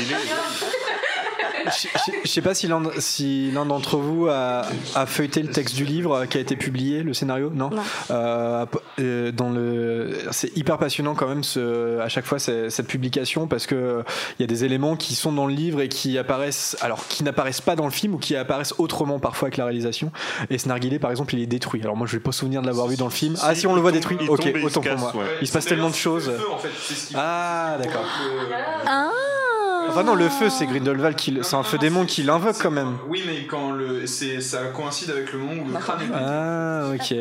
je, 1.66 1.70
je- 1.88 2.12
je 2.24 2.28
sais 2.28 2.40
pas 2.42 2.54
si 2.54 2.66
l'un 2.66 2.82
si 2.98 3.50
l'un 3.52 3.66
d'entre 3.66 3.96
vous 3.96 4.26
a, 4.28 4.62
a 4.94 5.06
feuilleté 5.06 5.42
le 5.42 5.48
texte 5.50 5.74
du 5.74 5.84
livre 5.84 6.26
qui 6.26 6.38
a 6.38 6.40
été 6.40 6.56
publié, 6.56 7.02
le 7.02 7.14
scénario, 7.14 7.50
non, 7.54 7.70
Non. 7.70 7.82
Euh, 8.10 8.66
euh, 9.00 9.32
dans 9.32 9.50
le, 9.50 10.16
c'est 10.30 10.56
hyper 10.56 10.78
passionnant 10.78 11.14
quand 11.14 11.28
même 11.28 11.44
ce, 11.44 11.98
à 12.00 12.08
chaque 12.08 12.24
fois 12.24 12.38
cette 12.38 12.86
publication 12.86 13.46
parce 13.46 13.66
que 13.66 14.02
il 14.38 14.42
y 14.42 14.44
a 14.44 14.46
des 14.46 14.64
éléments 14.64 14.96
qui 14.96 15.14
sont 15.14 15.32
dans 15.32 15.46
le 15.46 15.54
livre 15.54 15.80
et 15.80 15.88
qui 15.88 16.18
apparaissent, 16.18 16.76
alors 16.80 17.06
qui 17.08 17.24
n'apparaissent 17.24 17.60
pas 17.60 17.76
dans 17.76 17.84
le 17.84 17.90
film 17.90 18.14
ou 18.14 18.18
qui 18.18 18.36
apparaissent 18.36 18.74
autrement 18.78 19.18
parfois 19.18 19.46
avec 19.46 19.56
la 19.56 19.64
réalisation. 19.64 20.12
Et 20.50 20.58
ce 20.58 20.68
narguilé 20.68 20.98
par 20.98 21.10
exemple, 21.10 21.34
il 21.34 21.40
est 21.42 21.46
détruit. 21.46 21.80
Alors 21.82 21.96
moi 21.96 22.06
je 22.06 22.12
vais 22.16 22.22
pas 22.22 22.32
souvenir 22.32 22.62
de 22.62 22.66
l'avoir 22.66 22.86
vu 22.88 22.96
dans 22.96 23.06
le 23.06 23.10
film. 23.10 23.36
Ah 23.42 23.54
si 23.54 23.66
on 23.66 23.74
le 23.74 23.80
voit 23.80 23.92
détruit, 23.92 24.16
il 24.20 24.28
ok, 24.30 24.52
autant 24.64 24.80
pour 24.80 24.82
casse, 24.90 25.00
moi. 25.00 25.12
ouais. 25.16 25.26
Il 25.40 25.46
se 25.48 25.52
passe 25.52 25.66
tellement 25.66 25.90
de 25.90 25.94
choses. 25.94 26.28
Le 26.28 26.34
feu, 26.38 26.44
en 26.52 26.58
fait, 26.58 26.68
c'est 26.80 26.94
ce 26.94 27.06
qui- 27.08 27.14
Ah 27.16 27.76
d'accord. 27.82 28.04
Ah 28.86 29.10
Enfin 29.88 30.02
non, 30.02 30.14
le 30.14 30.28
feu 30.28 30.48
c'est 30.50 30.66
Grindelwald 30.66 31.16
qui, 31.16 31.38
c'est 31.42 31.56
un 31.56 31.62
feu 31.62 31.76
non, 31.76 31.82
démon 31.82 32.04
qui 32.06 32.22
l'invoque 32.22 32.56
quand 32.60 32.70
même. 32.70 32.96
Oui, 33.08 33.22
mais 33.26 33.46
quand 33.46 33.72
le, 33.72 34.06
c'est, 34.06 34.40
ça 34.40 34.66
coïncide 34.74 35.10
avec 35.10 35.32
le 35.32 35.38
moment 35.38 35.62
où 35.62 35.68
le 35.68 35.78
crâne 35.78 36.00
est. 36.00 36.14
Ah 36.14 36.84
ok. 36.94 37.14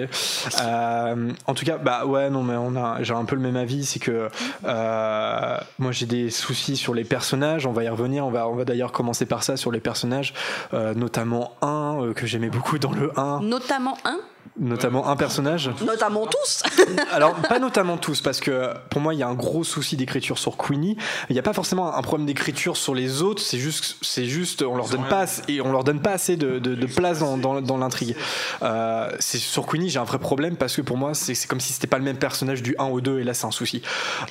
Euh, 0.61 1.31
en 1.47 1.53
tout 1.53 1.65
cas, 1.65 1.77
bah 1.77 2.05
ouais 2.05 2.29
non 2.29 2.43
mais 2.43 2.55
on 2.55 2.75
a, 2.75 3.01
j'ai 3.03 3.13
un 3.13 3.25
peu 3.25 3.35
le 3.35 3.41
même 3.41 3.55
avis, 3.55 3.85
c'est 3.85 3.99
que 3.99 4.29
euh, 4.65 5.57
moi 5.79 5.91
j'ai 5.91 6.05
des 6.05 6.29
soucis 6.29 6.77
sur 6.77 6.93
les 6.93 7.03
personnages. 7.03 7.65
On 7.65 7.71
va 7.71 7.83
y 7.83 7.89
revenir. 7.89 8.25
On 8.25 8.31
va, 8.31 8.47
on 8.47 8.55
va 8.55 8.65
d'ailleurs 8.65 8.91
commencer 8.91 9.25
par 9.25 9.43
ça 9.43 9.57
sur 9.57 9.71
les 9.71 9.79
personnages, 9.79 10.33
euh, 10.73 10.93
notamment 10.93 11.55
un 11.61 11.97
euh, 12.01 12.13
que 12.13 12.25
j'aimais 12.25 12.49
beaucoup 12.49 12.79
dans 12.79 12.91
le 12.91 13.17
1, 13.17 13.41
Notamment 13.41 13.97
un, 14.05 14.19
notamment 14.59 15.07
un 15.09 15.15
personnage. 15.15 15.69
notamment 15.85 16.27
tous. 16.27 16.63
Alors, 17.11 17.33
pas 17.35 17.59
notamment 17.59 17.97
tous, 17.97 18.21
parce 18.21 18.39
que 18.39 18.69
pour 18.89 19.01
moi, 19.01 19.13
il 19.13 19.19
y 19.19 19.23
a 19.23 19.27
un 19.27 19.33
gros 19.33 19.63
souci 19.63 19.95
d'écriture 19.97 20.37
sur 20.37 20.57
Queenie. 20.57 20.97
Il 21.29 21.33
n'y 21.33 21.39
a 21.39 21.43
pas 21.43 21.53
forcément 21.53 21.95
un 21.95 22.01
problème 22.01 22.25
d'écriture 22.27 22.77
sur 22.77 22.93
les 22.95 23.21
autres, 23.21 23.41
c'est 23.41 23.57
juste, 23.57 23.97
c'est 24.01 24.25
juste, 24.25 24.61
on 24.61 24.75
leur 24.75 24.89
donne 24.89 25.05
pas 25.07 25.19
assez, 25.21 25.41
et 25.47 25.61
on 25.61 25.71
leur 25.71 25.83
donne 25.83 26.01
pas 26.01 26.11
assez 26.11 26.35
de, 26.37 26.59
de- 26.59 26.75
de 26.75 26.85
place 26.85 27.19
dans, 27.19 27.37
dans- 27.37 27.61
dans 27.61 27.77
l'intrigue. 27.77 28.15
Euh, 28.61 29.09
c'est 29.19 29.37
sur 29.39 29.65
Queenie, 29.65 29.89
j'ai 29.89 29.99
un 29.99 30.03
vrai 30.03 30.19
problème 30.19 30.55
parce 30.57 30.75
que 30.75 30.81
pour 30.81 30.97
moi, 30.97 31.13
c'est 31.13 31.33
c'est 31.35 31.47
comme 31.47 31.59
si 31.59 31.73
c'était 31.73 31.87
pas 31.87 31.97
le 31.97 32.03
même 32.03 32.17
personnage 32.17 32.61
du 32.61 32.75
1 32.77 32.85
au 32.85 33.01
2, 33.01 33.19
et 33.19 33.23
là, 33.23 33.33
c'est 33.33 33.45
un 33.45 33.51
souci. 33.51 33.81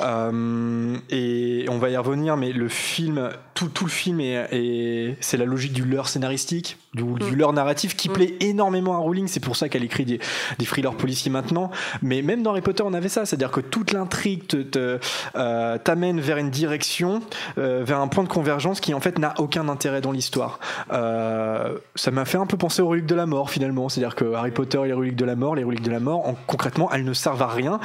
Euh, 0.01 0.97
et 1.11 1.67
on 1.69 1.79
va 1.79 1.91
y 1.91 1.97
revenir, 1.97 2.37
mais 2.37 2.53
le 2.53 2.69
film, 2.69 3.31
tout, 3.55 3.69
tout 3.69 3.85
le 3.85 3.91
film 3.91 4.21
est, 4.21 4.49
est- 4.53 5.17
c'est 5.21 5.37
la 5.37 5.45
logique 5.45 5.73
du 5.73 5.85
leurre 5.85 6.09
scénaristique, 6.09 6.79
du, 6.95 7.03
du 7.05 7.37
leurre 7.37 7.53
narratif 7.53 7.97
qui 7.97 8.09
plaît 8.09 8.35
énormément 8.41 8.95
à 8.95 8.99
Rowling. 8.99 9.29
C'est 9.29 9.41
pour 9.41 9.57
ça 9.57 9.69
qu'elle 9.69 9.85
écrit 9.85 10.00
des, 10.05 10.21
des 10.59 10.67
thrillers 10.67 10.95
policiers 10.95 11.31
maintenant, 11.31 11.71
mais 12.03 12.23
même 12.23 12.43
dans 12.43 12.51
Harry 12.51 12.61
Potter, 12.61 12.83
on 12.87 12.93
avait 12.95 13.09
ça, 13.09 13.27
c'est-à-dire 13.27 13.51
que 13.51 13.61
toute 13.61 13.93
l'intrigue 13.93 14.47
te, 14.47 14.57
te, 14.59 14.99
euh, 15.37 15.79
t'amène 15.79 16.21
vers 16.21 16.37
une 16.39 16.51
direction, 16.51 17.21
euh, 17.59 17.83
vers 17.85 18.01
un 18.01 18.09
point 18.09 18.25
de 18.25 18.29
convergence 18.29 18.81
qui 18.81 18.95
en 18.95 19.01
fait 19.01 19.19
n'a 19.19 19.35
aucun 19.39 19.69
intérêt 19.69 20.01
dans 20.01 20.13
l'histoire. 20.13 20.59
Euh, 20.93 21.75
ça 21.95 22.11
m'a 22.11 22.25
fait 22.25 22.39
un 22.39 22.47
peu 22.47 22.57
penser 22.57 22.83
aux 22.83 22.89
reliques 22.89 23.07
de 23.07 23.15
la 23.15 23.27
mort 23.27 23.51
finalement, 23.51 23.89
c'est-à-dire 23.89 24.15
que 24.15 24.35
Harry 24.35 24.51
Potter 24.51 24.81
et 24.85 24.87
les 24.89 24.93
reliques 24.93 25.17
de 25.17 25.25
la 25.25 25.37
mort, 25.37 25.55
les 25.55 25.65
reliques 25.65 25.83
de 25.83 25.91
la 25.91 26.01
mort, 26.01 26.27
en- 26.27 26.37
concrètement, 26.47 26.91
elles 26.93 27.05
ne 27.05 27.13
servent 27.13 27.43
à 27.43 27.49
rien 27.49 27.81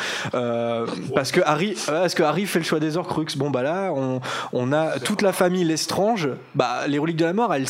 parce 1.13 1.32
que 1.32 1.41
Harry, 1.45 1.76
parce 1.86 2.13
que 2.16 2.24
Harry 2.24 2.45
fait 2.45 2.59
le 2.59 2.66
choix 2.66 2.80
des 2.80 2.97
Horcruxes. 2.97 3.38
Bon 3.38 3.49
bah 3.49 3.63
là, 3.63 3.91
on, 3.95 4.22
on 4.53 4.72
a 4.72 4.99
toute 4.99 5.22
la 5.22 5.34
famille 5.34 5.63
Lestrange. 5.63 6.30
Bah 6.55 6.88
les 6.88 6.97
reliques 6.99 7.18
de 7.18 7.26
la 7.26 7.34
mort, 7.34 7.53
elles 7.53 7.68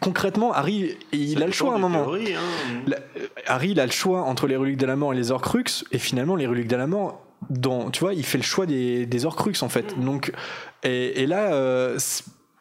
concrètement, 0.00 0.52
Harry, 0.52 0.96
il 1.12 1.42
a 1.42 1.46
le 1.46 1.52
choix 1.52 1.72
à 1.72 1.76
un 1.76 1.78
moment. 1.78 2.04
Théorie, 2.04 2.34
hein. 2.34 2.40
La- 2.86 2.96
euh, 2.96 3.26
Harry, 3.46 3.70
il 3.70 3.80
a 3.80 3.86
le 3.86 3.92
choix 3.92 4.22
entre 4.22 4.46
les 4.46 4.56
reliques 4.56 4.78
de 4.78 4.86
la 4.86 4.96
mort 4.96 5.12
et 5.12 5.16
les 5.16 5.30
Horcruxes, 5.30 5.84
et 5.92 5.98
finalement, 5.98 6.36
les 6.36 6.46
reliques 6.46 6.68
de 6.68 6.76
la 6.76 6.86
mort, 6.86 7.22
dans, 7.50 7.90
tu 7.90 8.00
vois, 8.00 8.14
il 8.14 8.24
fait 8.24 8.38
le 8.38 8.44
choix 8.44 8.66
des, 8.66 9.06
des 9.06 9.24
Horcruxes 9.26 9.62
en 9.62 9.68
fait. 9.68 9.98
Donc, 10.00 10.32
et, 10.82 11.22
et 11.22 11.26
là, 11.26 11.52
euh, 11.54 11.98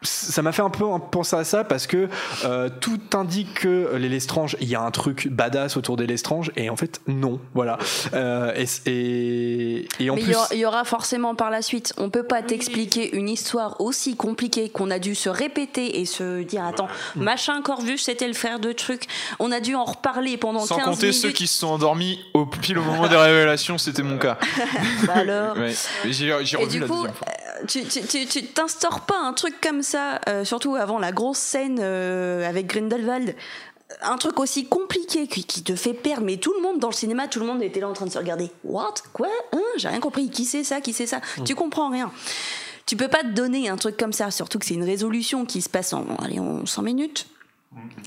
ça 0.03 0.41
m'a 0.41 0.51
fait 0.51 0.61
un 0.61 0.69
peu 0.69 0.85
penser 1.11 1.35
à 1.35 1.43
ça 1.43 1.63
parce 1.63 1.87
que 1.87 2.09
euh, 2.45 2.69
tout 2.79 2.99
indique 3.13 3.53
que 3.61 3.95
les 3.95 4.09
Lestrange, 4.09 4.57
il 4.61 4.67
y 4.67 4.75
a 4.75 4.81
un 4.81 4.91
truc 4.91 5.27
badass 5.29 5.77
autour 5.77 5.97
des 5.97 6.07
Lestrange, 6.07 6.51
et 6.55 6.69
en 6.69 6.75
fait, 6.75 7.01
non, 7.07 7.39
voilà. 7.53 7.77
Euh, 8.13 8.53
et, 8.55 8.65
et, 8.89 9.87
et 9.99 10.09
en 10.09 10.15
Mais 10.15 10.21
il 10.21 10.25
plus. 10.25 10.31
y, 10.33 10.35
aura- 10.35 10.47
il 10.53 10.59
y 10.59 10.65
aura 10.65 10.83
forcément 10.83 11.35
par 11.35 11.49
la 11.49 11.61
suite. 11.61 11.93
On 11.97 12.09
peut 12.09 12.23
pas 12.23 12.41
t'expliquer 12.41 13.15
une 13.15 13.29
histoire 13.29 13.79
aussi 13.81 14.15
compliquée 14.15 14.69
qu'on 14.69 14.91
a 14.91 14.99
dû 14.99 15.15
se 15.15 15.29
répéter 15.29 15.99
et 15.99 16.05
se 16.05 16.43
dire 16.43 16.63
attends, 16.65 16.87
machin 17.15 17.61
Corvus, 17.61 17.97
c'était 17.99 18.27
le 18.27 18.33
frère 18.33 18.59
de 18.59 18.71
truc. 18.71 19.05
On 19.39 19.51
a 19.51 19.59
dû 19.59 19.75
en 19.75 19.85
reparler 19.85 20.37
pendant 20.37 20.65
Sans 20.65 20.77
15 20.77 20.85
compter 20.85 21.07
minutes. 21.07 21.21
ceux 21.21 21.31
qui 21.31 21.47
se 21.47 21.59
sont 21.59 21.67
endormis 21.67 22.19
au 22.33 22.45
pile 22.45 22.77
au 22.77 22.83
moment 22.83 23.07
des 23.07 23.15
révélations, 23.15 23.77
c'était 23.77 24.03
mon 24.03 24.17
cas. 24.17 24.37
Bah 25.07 25.13
alors. 25.15 25.57
Ouais. 25.57 25.73
J'ai 26.05 26.11
j'ai 26.43 26.57
Et 26.57 26.59
revu 26.63 26.69
du 26.71 26.79
la 26.79 26.87
coup, 26.87 26.93
deuxième 26.95 27.13
fois. 27.13 27.27
euh, 27.27 28.27
tu 28.29 28.43
t'instaures 28.47 29.01
pas 29.01 29.17
un 29.23 29.33
truc 29.33 29.55
comme 29.61 29.81
ça, 29.81 29.92
euh, 29.95 30.43
surtout 30.45 30.75
avant 30.75 30.99
la 30.99 31.11
grosse 31.11 31.37
scène 31.37 31.79
euh, 31.81 32.47
avec 32.47 32.67
Grindelwald. 32.67 33.35
Un 34.01 34.17
truc 34.17 34.39
aussi 34.39 34.65
compliqué 34.65 35.27
qui, 35.27 35.43
qui 35.43 35.63
te 35.63 35.75
fait 35.75 35.93
perdre, 35.93 36.25
mais 36.25 36.37
tout 36.37 36.53
le 36.53 36.61
monde 36.61 36.79
dans 36.79 36.87
le 36.87 36.93
cinéma, 36.93 37.27
tout 37.27 37.39
le 37.39 37.45
monde 37.45 37.61
était 37.61 37.79
là 37.79 37.89
en 37.89 37.93
train 37.93 38.05
de 38.05 38.11
se 38.11 38.17
regarder. 38.17 38.49
What? 38.63 38.95
Quoi? 39.13 39.27
Hein? 39.51 39.61
J'ai 39.77 39.87
rien 39.87 39.99
compris. 39.99 40.29
Qui 40.29 40.45
c'est 40.45 40.63
ça? 40.63 40.81
Qui 40.81 40.93
c'est 40.93 41.05
ça? 41.05 41.21
Tu 41.45 41.53
comprends 41.53 41.89
rien. 41.89 42.11
Tu 42.85 42.97
peux 42.97 43.07
pas 43.07 43.21
te 43.21 43.29
donner 43.29 43.69
un 43.69 43.77
truc 43.77 43.95
comme 43.97 44.11
ça, 44.13 44.29
surtout 44.31 44.59
que 44.59 44.65
c'est 44.65 44.73
une 44.73 44.83
résolution 44.83 45.45
qui 45.45 45.61
se 45.61 45.69
passe 45.69 45.93
en, 45.93 46.05
allez, 46.21 46.39
en 46.39 46.65
100 46.65 46.81
minutes. 46.81 47.27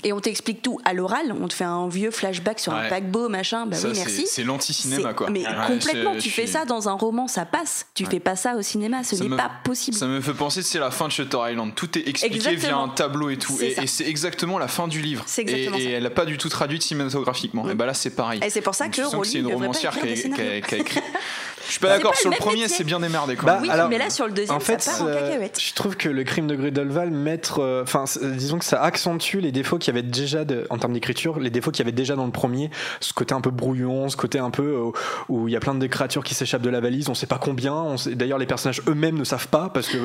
Et 0.03 0.13
on 0.13 0.19
t'explique 0.19 0.61
tout 0.61 0.79
à 0.85 0.93
l'oral, 0.93 1.33
on 1.41 1.47
te 1.47 1.53
fait 1.53 1.63
un 1.63 1.87
vieux 1.89 2.11
flashback 2.11 2.59
sur 2.59 2.73
un 2.73 2.83
Ouais. 2.83 2.89
paquebot, 2.89 3.29
machin, 3.29 3.65
bah 3.65 3.75
Ça, 3.75 3.89
oui, 3.89 3.95
merci. 3.97 4.25
c'est 4.27 4.43
l'anti-cinéma, 4.43 5.13
quoi. 5.13 5.29
Mais 5.29 5.41
Ouais, 5.41 5.53
complètement, 5.67 6.15
tu 6.17 6.29
fais 6.29 6.45
ça 6.47 6.65
dans 6.65 6.87
un 6.87 6.93
roman, 6.93 7.27
ça 7.27 7.45
passe. 7.45 7.87
Tu 7.95 8.05
fais 8.05 8.19
pas 8.19 8.35
ça 8.35 8.55
au 8.55 8.61
cinéma, 8.61 9.03
ce 9.03 9.15
n'est 9.15 9.29
me- 9.29 9.35
pas 9.37 9.51
possible. 9.63 9.97
Ça 9.97 10.05
me 10.07 10.21
fait 10.21 10.33
penser, 10.33 10.61
c'est 10.61 10.79
la 10.79 10.91
fin 10.91 11.07
de 11.07 11.11
Shutter 11.11 11.37
Island. 11.49 11.73
Tout 11.75 11.97
est 11.97 12.07
expliqué 12.07 12.35
Exactement. 12.35 12.61
via 12.61 12.77
un 12.77 12.89
tableau 12.89 13.29
et 13.29 13.37
tout. 13.37 13.57
Et, 13.61 13.87
c'est 13.87 14.05
exactement 14.07 14.59
la 14.59 14.67
fin 14.67 14.87
du 14.87 15.01
livre. 15.01 15.25
Et, 15.39 15.41
et 15.65 15.91
elle 15.91 16.03
n'a 16.03 16.09
pas 16.11 16.25
du 16.25 16.37
tout 16.37 16.49
traduit 16.49 16.81
cinématographiement. 16.81 17.69
Et 17.69 17.73
bah 17.75 17.85
là, 17.85 17.93
c'est 17.93 18.11
pareil. 18.15 18.39
Et 18.43 18.49
c'est 18.49 18.61
pour 18.61 18.75
ça 18.75 18.85
Donc 18.85 18.95
que 18.95 19.01
Rowling 19.01 19.23
c'est 19.31 19.39
une 19.39 19.47
romancière 19.53 19.93
a, 19.95 19.97
a- 19.97 20.61
qui 20.61 20.73
a 20.73 20.77
écrit. 20.77 21.01
Je 21.67 21.71
suis 21.71 21.79
pas 21.79 21.89
d'accord 21.89 22.15
sur 22.15 22.29
le 22.29 22.37
premier, 22.37 22.67
c'est 22.67 22.83
bien 22.83 22.99
démerdé 22.99 23.35
quand 23.35 23.45
Bah, 23.45 23.53
même. 23.55 23.63
Oui, 23.63 23.69
alors, 23.69 23.89
mais 23.89 23.97
là 23.97 24.09
sur 24.09 24.25
le 24.25 24.31
deuxième, 24.33 24.55
en 24.55 24.59
fait, 24.59 24.81
ça 24.81 24.91
part 24.91 25.01
en 25.03 25.07
euh, 25.07 25.13
cacahuète. 25.29 25.59
je 25.61 25.73
trouve 25.73 25.95
que 25.97 26.09
le 26.09 26.23
crime 26.23 26.47
de 26.47 26.55
Grindelwald 26.55 27.11
mettre, 27.13 27.59
euh, 27.59 27.83
enfin, 27.83 28.05
c'est- 28.05 28.25
disons 28.35 28.57
que 28.59 28.65
ça 28.65 28.81
accentue 28.81 29.37
les 29.39 29.51
défauts 29.51 29.77
qu'il 29.77 29.93
y 29.93 29.97
avait 29.97 30.07
déjà 30.07 30.45
de- 30.45 30.65
en 30.69 30.77
termes 30.77 30.93
d'écriture, 30.93 31.39
les 31.39 31.49
défauts 31.49 31.71
qu'il 31.71 31.79
y 31.83 31.87
avait 31.87 31.91
déjà 31.95 32.15
dans 32.15 32.25
le 32.25 32.31
premier, 32.31 32.69
ce 33.01 33.13
côté 33.13 33.33
un 33.33 33.41
peu 33.41 33.51
brouillon, 33.51 34.09
ce 34.09 34.17
côté 34.17 34.39
un 34.39 34.49
peu 34.49 34.63
euh, 34.63 34.91
où 35.29 35.47
il 35.47 35.51
y 35.51 35.55
a 35.55 35.59
plein 35.59 35.75
de 35.75 35.87
créatures 35.87 36.23
qui 36.23 36.33
s'échappent 36.35 36.61
de 36.61 36.69
la 36.69 36.79
valise, 36.79 37.09
on 37.09 37.13
sait 37.15 37.27
pas 37.27 37.39
combien. 37.39 37.73
on 37.73 37.97
sait- 37.97 38.15
D'ailleurs, 38.15 38.37
les 38.39 38.45
personnages 38.45 38.81
eux-mêmes 38.87 39.17
ne 39.17 39.23
savent 39.23 39.47
pas 39.49 39.69
parce 39.73 39.87
que 39.87 39.97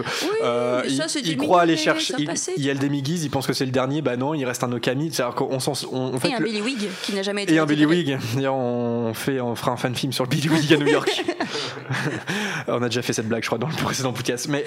euh, 0.42 0.82
ils, 0.86 0.96
ça, 0.96 1.08
c'était 1.08 1.28
ils 1.30 1.36
croient 1.36 1.62
aller 1.62 1.76
chercher. 1.76 2.14
Il, 2.56 2.64
y 2.64 2.70
a 2.70 2.72
le 2.74 2.78
demi-guise, 2.80 3.24
ils 3.24 3.30
pensent 3.30 3.46
que 3.46 3.52
c'est 3.52 3.64
le 3.66 3.70
dernier, 3.70 4.02
bah 4.02 4.16
non, 4.16 4.34
il 4.34 4.44
reste 4.44 4.64
un 4.64 4.72
Okami. 4.72 5.10
C'est-à-dire 5.12 5.34
qu'on 5.34 5.60
s'en, 5.60 5.72
on, 5.92 6.14
en 6.14 6.18
fait, 6.18 6.28
Et 6.30 6.34
un 6.34 6.38
le- 6.38 6.44
Billy 6.46 6.60
Wig 6.60 6.88
qui 7.02 7.14
n'a 7.14 7.22
jamais 7.22 7.44
été 7.44 7.54
et 7.54 7.58
un 7.58 7.66
Billy. 7.66 7.86
Wig. 7.86 8.18
D'ailleurs, 8.34 8.54
on 8.54 9.12
fait, 9.14 9.40
on 9.40 9.54
fera 9.54 9.72
un 9.72 9.76
fan 9.76 9.94
film 9.94 10.12
sur 10.12 10.24
le 10.24 10.28
Billy 10.30 10.48
Wig 10.48 10.72
à 10.72 10.76
New 10.76 10.86
York. 10.88 11.24
on 12.68 12.82
a 12.82 12.86
déjà 12.88 13.02
fait 13.02 13.12
cette 13.12 13.28
blague, 13.28 13.42
je 13.42 13.48
crois, 13.48 13.58
dans 13.58 13.68
le 13.68 13.74
précédent 13.74 14.12
podcast. 14.12 14.48
Mais 14.48 14.64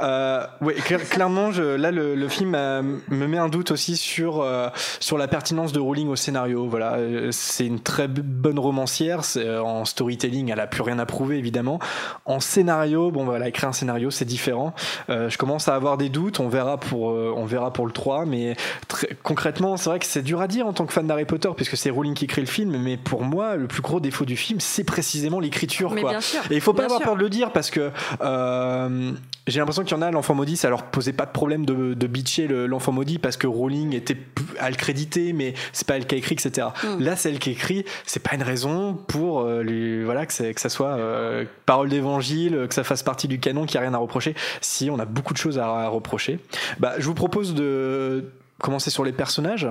euh, 0.00 0.44
ouais, 0.60 0.74
cla- 0.74 0.98
clairement, 1.08 1.50
je, 1.52 1.62
là, 1.62 1.90
le, 1.90 2.14
le 2.14 2.28
film 2.28 2.54
euh, 2.54 2.82
me 3.08 3.26
met 3.26 3.38
un 3.38 3.48
doute 3.48 3.70
aussi 3.70 3.96
sur 3.96 4.40
euh, 4.40 4.68
sur 5.00 5.18
la 5.18 5.28
pertinence 5.28 5.72
de 5.72 5.80
Rowling 5.80 6.08
au 6.08 6.16
scénario. 6.16 6.66
Voilà, 6.68 6.94
Euh, 6.94 7.28
c'est 7.32 7.66
une 7.66 7.80
très 7.80 8.08
bonne 8.08 8.58
romancière. 8.58 9.20
euh, 9.36 9.60
en 9.60 9.84
storytelling, 9.84 10.50
elle 10.52 10.60
a 10.60 10.66
plus 10.66 10.82
rien 10.82 10.98
à 10.98 11.06
prouver, 11.06 11.38
évidemment. 11.38 11.78
En 12.24 12.40
scénario, 12.40 13.10
bon, 13.10 13.24
voilà, 13.24 13.48
écrire 13.48 13.68
un 13.68 13.72
scénario, 13.72 14.10
c'est 14.10 14.24
différent. 14.24 14.74
Euh, 15.10 15.28
je 15.28 15.38
commence 15.38 15.68
à 15.68 15.74
avoir 15.74 15.96
des 15.96 16.08
doutes. 16.08 16.40
On 16.40 16.48
verra 16.48 16.78
pour, 16.78 17.10
euh, 17.10 17.32
on 17.36 17.44
verra 17.44 17.72
pour 17.72 17.86
le 17.86 17.92
3, 17.92 18.24
mais 18.26 18.56
très, 18.88 19.08
concrètement, 19.22 19.76
c'est 19.76 19.90
vrai 19.90 19.98
que 19.98 20.06
c'est 20.06 20.22
dur 20.22 20.40
à 20.40 20.48
dire 20.48 20.66
en 20.66 20.72
tant 20.72 20.86
que 20.86 20.92
fan 20.92 21.06
d'Harry 21.06 21.24
Potter, 21.24 21.48
puisque 21.56 21.76
c'est 21.76 21.90
Rowling 21.90 22.14
qui 22.14 22.24
écrit 22.24 22.40
le 22.40 22.46
film. 22.46 22.76
Mais 22.78 22.96
pour 22.96 23.22
moi, 23.24 23.56
le 23.56 23.66
plus 23.66 23.82
gros 23.82 24.00
défaut 24.00 24.24
du 24.24 24.36
film, 24.36 24.60
c'est 24.60 24.84
précisément 24.84 25.40
l'écriture. 25.40 25.94
Quoi. 26.02 26.12
Sûr, 26.28 26.40
Et 26.50 26.54
il 26.54 26.60
faut 26.60 26.72
pas 26.74 26.84
avoir 26.84 26.98
sûr. 27.00 27.06
peur 27.06 27.16
de 27.16 27.20
le 27.22 27.28
dire 27.30 27.52
parce 27.52 27.70
que 27.70 27.90
euh, 28.20 29.12
j'ai 29.46 29.58
l'impression 29.60 29.82
qu'il 29.82 29.96
y 29.96 29.98
en 29.98 30.02
a, 30.02 30.10
l'enfant 30.10 30.34
maudit, 30.34 30.56
ça 30.56 30.68
leur 30.68 30.84
posait 30.84 31.12
pas 31.12 31.26
de 31.26 31.30
problème 31.32 31.64
de, 31.64 31.94
de 31.94 32.06
bitcher 32.06 32.46
le- 32.46 32.66
l'enfant 32.66 32.92
maudit 32.92 33.18
parce 33.18 33.36
que 33.36 33.46
Rowling 33.46 33.94
était 33.94 34.16
à 34.60 34.70
le 34.70 34.76
créditer, 34.76 35.32
mais 35.32 35.54
c'est 35.72 35.86
pas 35.86 35.96
elle 35.96 36.06
qui 36.06 36.14
a 36.14 36.18
écrit, 36.18 36.34
etc. 36.34 36.68
Mm. 36.84 37.02
Là, 37.02 37.16
c'est 37.16 37.30
elle 37.30 37.38
qui 37.38 37.50
écrit, 37.50 37.84
c'est 38.06 38.22
pas 38.22 38.34
une 38.34 38.42
raison 38.42 38.94
pour 38.94 39.40
euh, 39.40 39.62
lui, 39.62 40.04
voilà, 40.04 40.26
que, 40.26 40.52
que 40.52 40.60
ça 40.60 40.68
soit 40.68 40.90
euh, 40.90 41.44
parole 41.66 41.88
d'évangile, 41.88 42.66
que 42.68 42.74
ça 42.74 42.84
fasse 42.84 43.02
partie 43.02 43.28
du 43.28 43.38
canon, 43.40 43.64
qu'il 43.66 43.78
n'y 43.80 43.86
a 43.86 43.88
rien 43.88 43.94
à 43.94 43.98
reprocher. 43.98 44.34
Si, 44.60 44.90
on 44.90 44.98
a 44.98 45.04
beaucoup 45.06 45.32
de 45.32 45.38
choses 45.38 45.58
à, 45.58 45.66
à 45.66 45.88
reprocher. 45.88 46.38
Bah, 46.78 46.94
je 46.98 47.04
vous 47.06 47.14
propose 47.14 47.54
de 47.54 48.30
commencer 48.60 48.90
sur 48.90 49.04
les 49.04 49.12
personnages. 49.12 49.66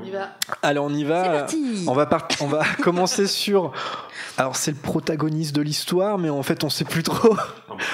On 0.00 0.04
y 0.04 0.10
va. 0.10 0.30
Allez, 0.62 0.78
on 0.80 0.90
y 0.90 1.00
C'est 1.00 1.04
va. 1.04 1.22
parti. 1.40 1.84
On 1.86 1.92
va, 1.94 2.08
on 2.40 2.46
va 2.46 2.62
commencer 2.82 3.26
sur. 3.26 3.72
Alors, 4.36 4.56
c'est 4.56 4.72
le 4.72 4.76
protagoniste 4.76 5.54
de 5.54 5.62
l'histoire, 5.62 6.18
mais 6.18 6.30
en 6.30 6.42
fait, 6.42 6.64
on 6.64 6.68
sait 6.70 6.84
plus 6.84 7.02
trop. 7.04 7.36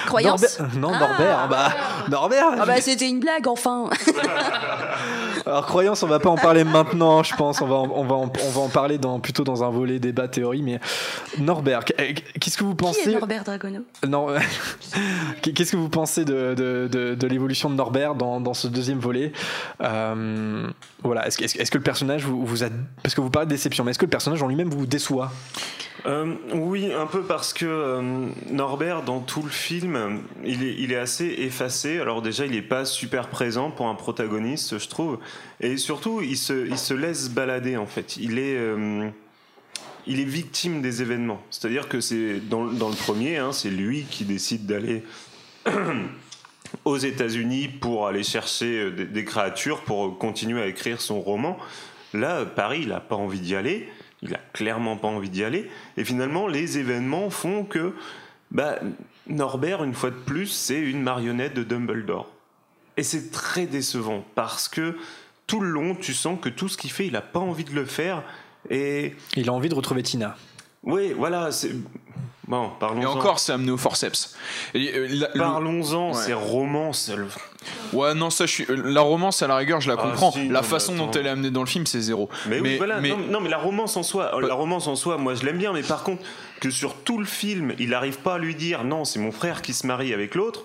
Croyance 0.05 0.59
Norbert- 0.59 0.77
Non, 0.79 0.91
Ah. 0.93 0.99
Norbert. 0.99 1.47
Bah, 1.49 1.69
Norbert. 2.09 2.45
Ah 2.59 2.65
bah 2.65 2.81
c'était 2.81 3.09
une 3.09 3.19
blague 3.19 3.47
enfin. 3.47 3.89
Alors, 5.45 5.65
croyance, 5.65 6.03
on 6.03 6.07
va 6.07 6.19
pas 6.19 6.29
en 6.29 6.35
parler 6.37 6.63
maintenant, 6.63 7.23
je 7.23 7.35
pense. 7.35 7.61
On 7.61 7.67
va, 7.67 7.75
en- 7.75 7.89
on 7.95 8.03
va, 8.05 8.15
en, 8.15 8.31
on 8.45 8.49
va 8.51 8.61
en 8.61 8.69
parler 8.69 8.97
dans, 8.97 9.19
plutôt 9.19 9.43
dans 9.43 9.63
un 9.63 9.69
volet 9.69 9.99
débat 9.99 10.27
théorie. 10.27 10.61
Mais 10.61 10.79
Norbert, 11.39 11.83
qu'est-ce 11.85 12.57
que 12.57 12.63
vous 12.63 12.75
Qui 12.75 12.85
est 12.85 12.87
pensez 12.87 13.11
Norbert 13.13 13.43
Dragono? 13.43 13.79
Non, 14.07 14.29
euh, 14.29 14.39
Qu'est-ce 15.41 15.71
que 15.71 15.77
vous 15.77 15.89
pensez 15.89 16.25
de, 16.25 16.53
de, 16.53 16.87
de, 16.91 17.15
de 17.15 17.27
l'évolution 17.27 17.69
de 17.69 17.75
Norbert 17.75 18.15
dans, 18.15 18.39
dans 18.39 18.53
ce 18.53 18.67
deuxième 18.67 18.99
volet? 18.99 19.31
Euh, 19.81 20.67
Voilà, 21.03 21.27
est-ce 21.27 21.37
que, 21.37 21.43
est-ce 21.45 21.55
que- 21.55 21.61
est-ce 21.61 21.71
que 21.71 21.77
le 21.77 21.83
personnage 21.83 22.23
vous, 22.23 22.45
vous 22.45 22.63
a. 22.63 22.67
Parce 23.01 23.15
que 23.15 23.21
vous 23.21 23.29
parlez 23.31 23.47
de 23.47 23.51
déception, 23.51 23.83
mais 23.83 23.91
est-ce 23.91 23.99
que 23.99 24.05
le 24.05 24.09
personnage 24.11 24.43
en 24.43 24.47
lui-même 24.47 24.69
vous 24.69 24.85
déçoit? 24.85 25.31
Euh, 26.05 26.33
oui, 26.53 26.91
un 26.93 27.05
peu 27.05 27.21
parce 27.21 27.53
que 27.53 27.65
euh, 27.65 28.27
Norbert, 28.49 29.03
dans 29.03 29.19
tout 29.19 29.43
le 29.43 29.49
film, 29.49 30.21
il 30.43 30.91
est, 30.91 30.95
assez 30.95 31.25
effacé. 31.25 31.99
Alors 31.99 32.21
déjà, 32.21 32.45
il 32.45 32.51
n'est 32.51 32.61
pas 32.61 32.85
super 32.85 33.27
présent 33.27 33.69
pour 33.69 33.87
un 33.87 33.95
protagoniste, 33.95 34.79
je 34.79 34.87
trouve. 34.87 35.19
Et 35.59 35.77
surtout, 35.77 36.21
il 36.21 36.37
se, 36.37 36.93
laisse 36.93 37.29
balader, 37.29 37.77
en 37.77 37.85
fait. 37.85 38.17
Il 38.17 38.39
est, 38.39 38.57
euh, 38.57 39.09
il 40.07 40.19
est 40.19 40.25
victime 40.25 40.81
des 40.81 41.01
événements. 41.01 41.41
C'est-à-dire 41.51 41.87
que 41.87 42.01
c'est 42.01 42.39
dans, 42.39 42.63
le 42.63 42.95
premier, 42.95 43.37
hein, 43.37 43.51
c'est 43.51 43.69
lui 43.69 44.05
qui 44.09 44.25
décide 44.25 44.65
d'aller 44.65 45.03
aux 46.85 46.97
États-Unis 46.97 47.67
pour 47.67 48.07
aller 48.07 48.23
chercher 48.23 48.89
des, 48.89 49.25
créatures, 49.25 49.81
pour 49.81 50.17
continuer 50.17 50.61
à 50.63 50.67
écrire 50.67 50.99
son 50.99 51.21
roman. 51.21 51.57
Là, 52.13 52.43
Paris, 52.43 52.79
il 52.83 52.89
n'a 52.89 52.99
pas 52.99 53.15
envie 53.15 53.39
d'y 53.39 53.55
aller. 53.55 53.87
Il 54.21 54.33
a 54.35 54.39
clairement 54.53 54.97
pas 54.97 55.07
envie 55.07 55.29
d'y 55.29 55.43
aller. 55.43 55.69
Et 55.97 56.03
finalement, 56.03 56.47
les 56.47 56.77
événements 56.77 57.29
font 57.29 57.63
que 57.63 57.93
bah, 58.51 58.79
Norbert, 59.27 59.83
une 59.83 59.93
fois 59.93 60.11
de 60.11 60.15
plus, 60.15 60.47
c'est 60.47 60.79
une 60.79 61.01
marionnette 61.01 61.53
de 61.53 61.63
Dumbledore. 61.63 62.29
Et 62.97 63.03
c'est 63.03 63.31
très 63.31 63.65
décevant 63.65 64.23
parce 64.35 64.67
que 64.67 64.97
tout 65.47 65.59
le 65.59 65.69
long, 65.69 65.95
tu 65.95 66.13
sens 66.13 66.37
que 66.39 66.49
tout 66.49 66.67
ce 66.67 66.77
qu'il 66.77 66.91
fait, 66.91 67.07
il 67.07 67.13
n'a 67.13 67.21
pas 67.21 67.39
envie 67.39 67.63
de 67.63 67.73
le 67.73 67.85
faire. 67.85 68.23
Et 68.69 69.15
Il 69.35 69.49
a 69.49 69.53
envie 69.53 69.69
de 69.69 69.75
retrouver 69.75 70.03
Tina. 70.03 70.35
oui, 70.83 71.13
voilà, 71.13 71.51
c'est. 71.51 71.71
Bon, 72.51 72.69
parlons-en. 72.81 73.01
Et 73.01 73.05
encore, 73.05 73.39
c'est 73.39 73.53
amené 73.53 73.71
au 73.71 73.77
forceps. 73.77 74.35
Euh, 74.75 75.07
Parlons-en, 75.37 76.09
Ouais. 76.09 76.13
c'est 76.21 76.33
romance. 76.33 77.09
elle- 77.13 77.25
Ouais, 77.93 78.13
non, 78.13 78.29
ça, 78.29 78.45
je 78.45 78.51
suis. 78.51 78.65
euh, 78.69 78.75
La 78.91 78.99
romance, 78.99 79.41
à 79.41 79.47
la 79.47 79.55
rigueur, 79.55 79.79
je 79.79 79.87
la 79.89 79.95
Ah, 79.97 80.01
comprends. 80.03 80.31
si, 80.33 80.49
la 80.49 80.59
non, 80.59 80.67
façon 80.67 80.91
mais 80.91 80.97
dont 80.97 81.11
elle 81.11 81.27
est 81.27 81.29
amenée 81.29 81.49
dans 81.49 81.61
le 81.61 81.67
film, 81.67 81.85
c'est 81.85 82.01
zéro. 82.01 82.27
Mais, 82.47 82.59
oui, 82.59 82.75
voilà. 82.77 82.99
Non, 82.99 83.17
non, 83.29 83.39
mais 83.39 83.47
la 83.49 83.57
romance 83.57 83.95
en 83.95 84.03
soi, 84.03 84.37
la 84.41 84.53
romance 84.53 84.87
en 84.87 84.97
soi, 84.97 85.17
moi 85.17 85.33
je 85.35 85.45
l'aime 85.45 85.59
bien, 85.59 85.71
mais 85.71 85.81
par 85.81 86.03
contre, 86.03 86.23
que 86.59 86.69
sur 86.71 86.95
tout 86.95 87.17
le 87.19 87.25
film, 87.25 87.73
il 87.79 87.91
n'arrive 87.91 88.17
pas 88.19 88.33
à 88.33 88.37
lui 88.37 88.53
dire 88.53 88.83
non, 88.83 89.05
c'est 89.05 89.19
mon 89.19 89.31
frère 89.31 89.61
qui 89.61 89.71
se 89.73 89.87
marie 89.87 90.13
avec 90.13 90.35
l'autre. 90.35 90.63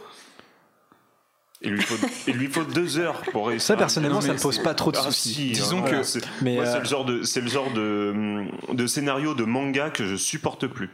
Il 1.66 1.72
lui 1.72 1.82
faut, 1.82 2.06
il 2.28 2.34
lui 2.34 2.46
faut 2.46 2.62
deux 2.64 2.98
heures 2.98 3.20
pour 3.32 3.48
réussir. 3.48 3.66
Ça, 3.66 3.76
personnellement, 3.76 4.20
ça 4.20 4.32
me 4.32 4.38
pose 4.38 4.58
pas 4.58 4.72
trop 4.74 4.92
de 4.92 4.96
Ah, 4.98 5.02
soucis. 5.02 5.34
si, 5.34 5.50
Disons 5.50 5.80
voilà, 5.80 5.98
que- 5.98 6.02
c'est- 6.04 6.20
mais, 6.42 6.54
moi, 6.54 6.64
c'est 6.66 6.76
euh, 6.76 6.80
le 6.80 6.84
genre 6.86 7.04
de, 7.04 7.22
c'est 7.24 7.40
le 7.40 7.48
genre 7.48 7.70
de, 7.72 8.44
de 8.72 8.86
scénario 8.86 9.34
de 9.34 9.44
manga 9.44 9.90
que 9.90 10.06
je 10.06 10.16
supporte 10.16 10.66
plus. 10.66 10.90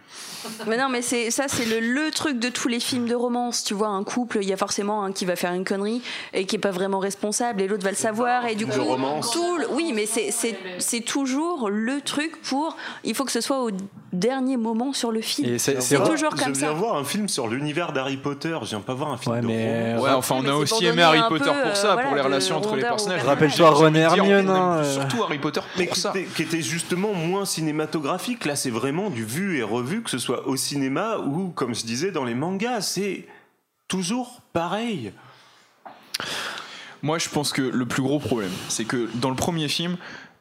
Mais 0.67 0.77
non, 0.77 0.89
mais 0.89 1.03
c'est 1.03 1.31
ça, 1.31 1.45
c'est 1.47 1.65
le, 1.67 1.79
le 1.81 2.11
truc 2.11 2.39
de 2.41 2.49
tous 2.49 2.67
les 2.69 2.81
films 2.81 3.07
de 3.07 3.15
romance. 3.15 3.63
Tu 3.65 3.75
vois, 3.75 3.89
un 3.89 4.03
couple, 4.03 4.39
il 4.43 4.49
y 4.49 4.53
a 4.53 4.57
forcément 4.57 5.05
un 5.05 5.13
qui 5.13 5.25
va 5.25 5.37
faire 5.37 5.53
une 5.53 5.65
connerie 5.65 6.03
et 6.33 6.47
qui 6.47 6.57
est 6.57 6.59
pas 6.59 6.71
vraiment 6.73 6.99
responsable, 6.99 7.61
et 7.63 7.69
l'autre 7.69 7.85
va 7.85 7.91
le 7.91 7.97
savoir, 7.97 8.47
et 8.47 8.55
du 8.57 8.67
coup, 8.67 8.83
romance. 8.83 9.31
tout, 9.31 9.59
oui, 9.71 9.93
mais 9.95 10.07
c'est 10.07 10.31
c'est 10.33 10.59
c'est 10.79 11.01
toujours 11.03 11.71
le 11.71 12.01
truc 12.01 12.41
pour. 12.43 12.77
Il 13.05 13.15
faut 13.15 13.25
que 13.25 13.31
ce 13.33 13.41
soit 13.41 13.63
au 13.63 13.71
dernier 14.13 14.57
moment 14.57 14.93
sur 14.93 15.13
le 15.13 15.21
film. 15.21 15.49
C'est- 15.59 15.59
C'est 15.77 15.81
c'est- 15.81 15.97
toujours 15.97 16.17
je 16.37 16.43
comme 16.45 16.53
viens 16.53 16.69
ça. 16.69 16.73
voir 16.73 16.97
un 16.97 17.05
film 17.05 17.29
sur 17.29 17.47
l'univers 17.49 17.93
d'Harry 17.93 18.17
Potter. 18.17 18.57
Je 18.63 18.69
viens 18.71 18.81
pas 18.81 18.95
voir 18.95 19.11
un 19.13 19.17
film 19.17 19.35
Ouais, 19.37 19.41
de 19.41 19.47
mais- 19.47 19.91
romance. 19.95 20.05
Ouais, 20.05 20.11
enfin, 20.15 20.35
on 20.37 20.43
mais 20.43 20.49
a 20.49 20.53
c'est 20.53 20.59
aussi 20.63 20.87
aimé 20.87 21.03
Harry 21.03 21.21
Potter 21.29 21.45
peu, 21.45 21.51
pour 21.63 21.71
euh, 21.71 21.75
ça, 21.75 21.93
voilà, 21.93 22.09
pour 22.09 22.17
les 22.17 22.23
relations 22.23 22.57
entre 22.57 22.77
les 22.77 22.83
personnages. 22.83 23.19
personnage. 23.19 23.25
Rappelle-toi 23.25 23.71
Ron 23.71 23.89
et 23.89 23.91
Dire, 23.93 24.11
on 24.13 24.17
Hermione. 24.17 24.51
hein, 24.51 24.79
euh. 24.79 24.93
Surtout 24.93 25.23
Harry 25.25 25.39
Potter 25.39 25.61
mais 25.79 25.85
pour 25.87 25.95
qui 25.95 26.01
ça. 26.01 26.11
était, 26.11 26.25
qui 26.25 26.43
était 26.43 26.63
justement 26.63 27.13
moins 27.15 27.45
cinématographique. 27.45 28.45
Là, 28.45 28.57
c'est 28.57 28.71
vraiment 28.71 29.11
du 29.11 29.25
vu 29.25 29.59
et 29.59 29.63
revu, 29.63 30.03
que 30.03 30.11
ce 30.11 30.19
soit 30.19 30.47
au 30.47 30.57
cinéma 30.57 31.19
ou, 31.19 31.49
comme 31.51 31.75
je 31.75 31.85
disais, 31.85 32.11
dans 32.11 32.25
les 32.25 32.35
mangas. 32.35 32.81
C'est 32.83 33.27
toujours 33.89 34.41
pareil. 34.53 35.13
Moi, 37.03 37.19
je 37.19 37.29
pense 37.29 37.53
que 37.53 37.63
le 37.63 37.85
plus 37.87 38.03
gros 38.03 38.21
problème, 38.21 38.53
c'est 38.69 38.85
que 38.85 39.09
dans 39.15 39.31
le 39.31 39.37
premier 39.37 39.69
film, 39.69 39.97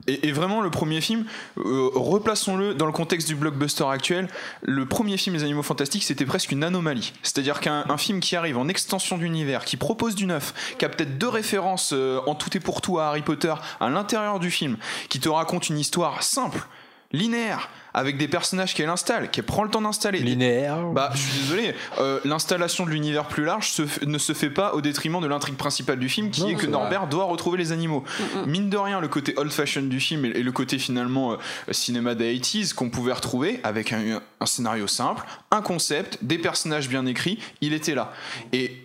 et, 0.08 0.32
vraiment 0.32 0.62
le 0.62 0.70
premier 0.70 1.02
film, 1.02 1.26
euh, 1.58 1.90
replaçons-le 1.94 2.74
dans 2.74 2.86
le 2.86 2.92
contexte 2.92 3.28
du 3.28 3.36
blockbuster 3.36 3.86
actuel, 3.86 4.28
le 4.62 4.86
premier 4.86 5.18
film 5.18 5.36
Les 5.36 5.44
Animaux 5.44 5.64
Fantastiques, 5.64 6.04
c'était 6.04 6.26
presque 6.26 6.52
une 6.52 6.64
anomalie. 6.64 7.14
C'est-à-dire 7.24 7.60
qu'un 7.60 7.86
un 7.88 7.98
film 7.98 8.20
qui 8.20 8.36
arrive 8.36 8.58
en 8.58 8.68
extension 8.68 9.18
d'univers, 9.18 9.66
qui 9.66 9.78
propose 9.78 10.16
du 10.16 10.26
neuf, 10.26 10.76
qui 10.78 10.86
a 10.86 10.90
peut-être 10.90 11.18
deux 11.18 11.30
références 11.30 11.92
euh, 11.94 12.20
en 12.26 12.36
tout 12.36 12.56
et 12.56 12.60
pour 12.60 12.82
tout 12.82 13.00
à 13.00 13.08
Harry 13.08 13.22
Potter 13.22 13.54
à 13.80 13.90
l'intérieur 13.90 14.40
du 14.40 14.52
film, 14.52 14.78
qui 15.10 15.20
te 15.20 15.30
raconte 15.30 15.70
une 15.70 15.78
histoire 15.78 16.24
simple, 16.24 16.66
linéaire, 17.12 17.70
avec 17.94 18.18
des 18.18 18.28
personnages 18.28 18.74
qu'elle 18.74 18.90
installe, 18.90 19.30
qu'elle 19.32 19.44
prend 19.46 19.64
le 19.64 19.70
temps 19.70 19.82
d'installer. 19.82 20.20
Linéaire. 20.20 20.78
Bah, 20.94 21.10
je 21.14 21.20
suis 21.22 21.40
désolé, 21.42 21.74
euh, 22.00 22.20
l'installation 22.26 22.86
de 22.86 22.92
l'univers 22.92 23.26
plus 23.28 23.44
large 23.46 23.70
se 23.70 23.84
f- 23.84 24.06
ne 24.06 24.18
se 24.18 24.34
fait 24.34 24.50
pas 24.50 24.74
au 24.74 24.82
détriment 24.82 25.22
de 25.22 25.28
l'intrigue 25.28 25.56
principale 25.58 26.00
du 26.00 26.10
film, 26.10 26.32
qui 26.32 26.42
Non, 26.42 26.50
est 26.50 26.56
que 26.56 26.68
Norbert 26.68 27.08
doit 27.08 27.26
retrouver 27.26 27.58
les 27.58 27.72
animaux. 27.72 28.04
Mine 28.46 28.70
de 28.70 28.78
rien, 28.78 29.00
le 29.02 29.08
côté 29.08 29.34
old 29.38 29.52
fashion 29.52 29.82
du 29.84 30.00
film 30.00 30.26
et, 30.26 30.30
et 30.30 30.44
le 30.44 30.52
côté 30.52 30.80
finalement 30.80 31.34
euh, 31.34 31.38
cinéma 31.72 32.16
des 32.16 32.34
80s 32.38 32.74
qu'on 32.74 32.90
pouvait 32.90 33.14
retrouver 33.14 33.60
avec 33.64 33.92
un, 33.94 34.22
un 34.40 34.46
scénario 34.46 34.88
simple, 34.88 35.24
un 35.52 35.62
concept, 35.62 36.18
des 36.22 36.38
personnages 36.38 36.88
bien 36.90 37.06
écrits, 37.06 37.40
il 37.62 37.74
était 37.74 37.96
là. 37.96 38.14
Et 38.54 38.78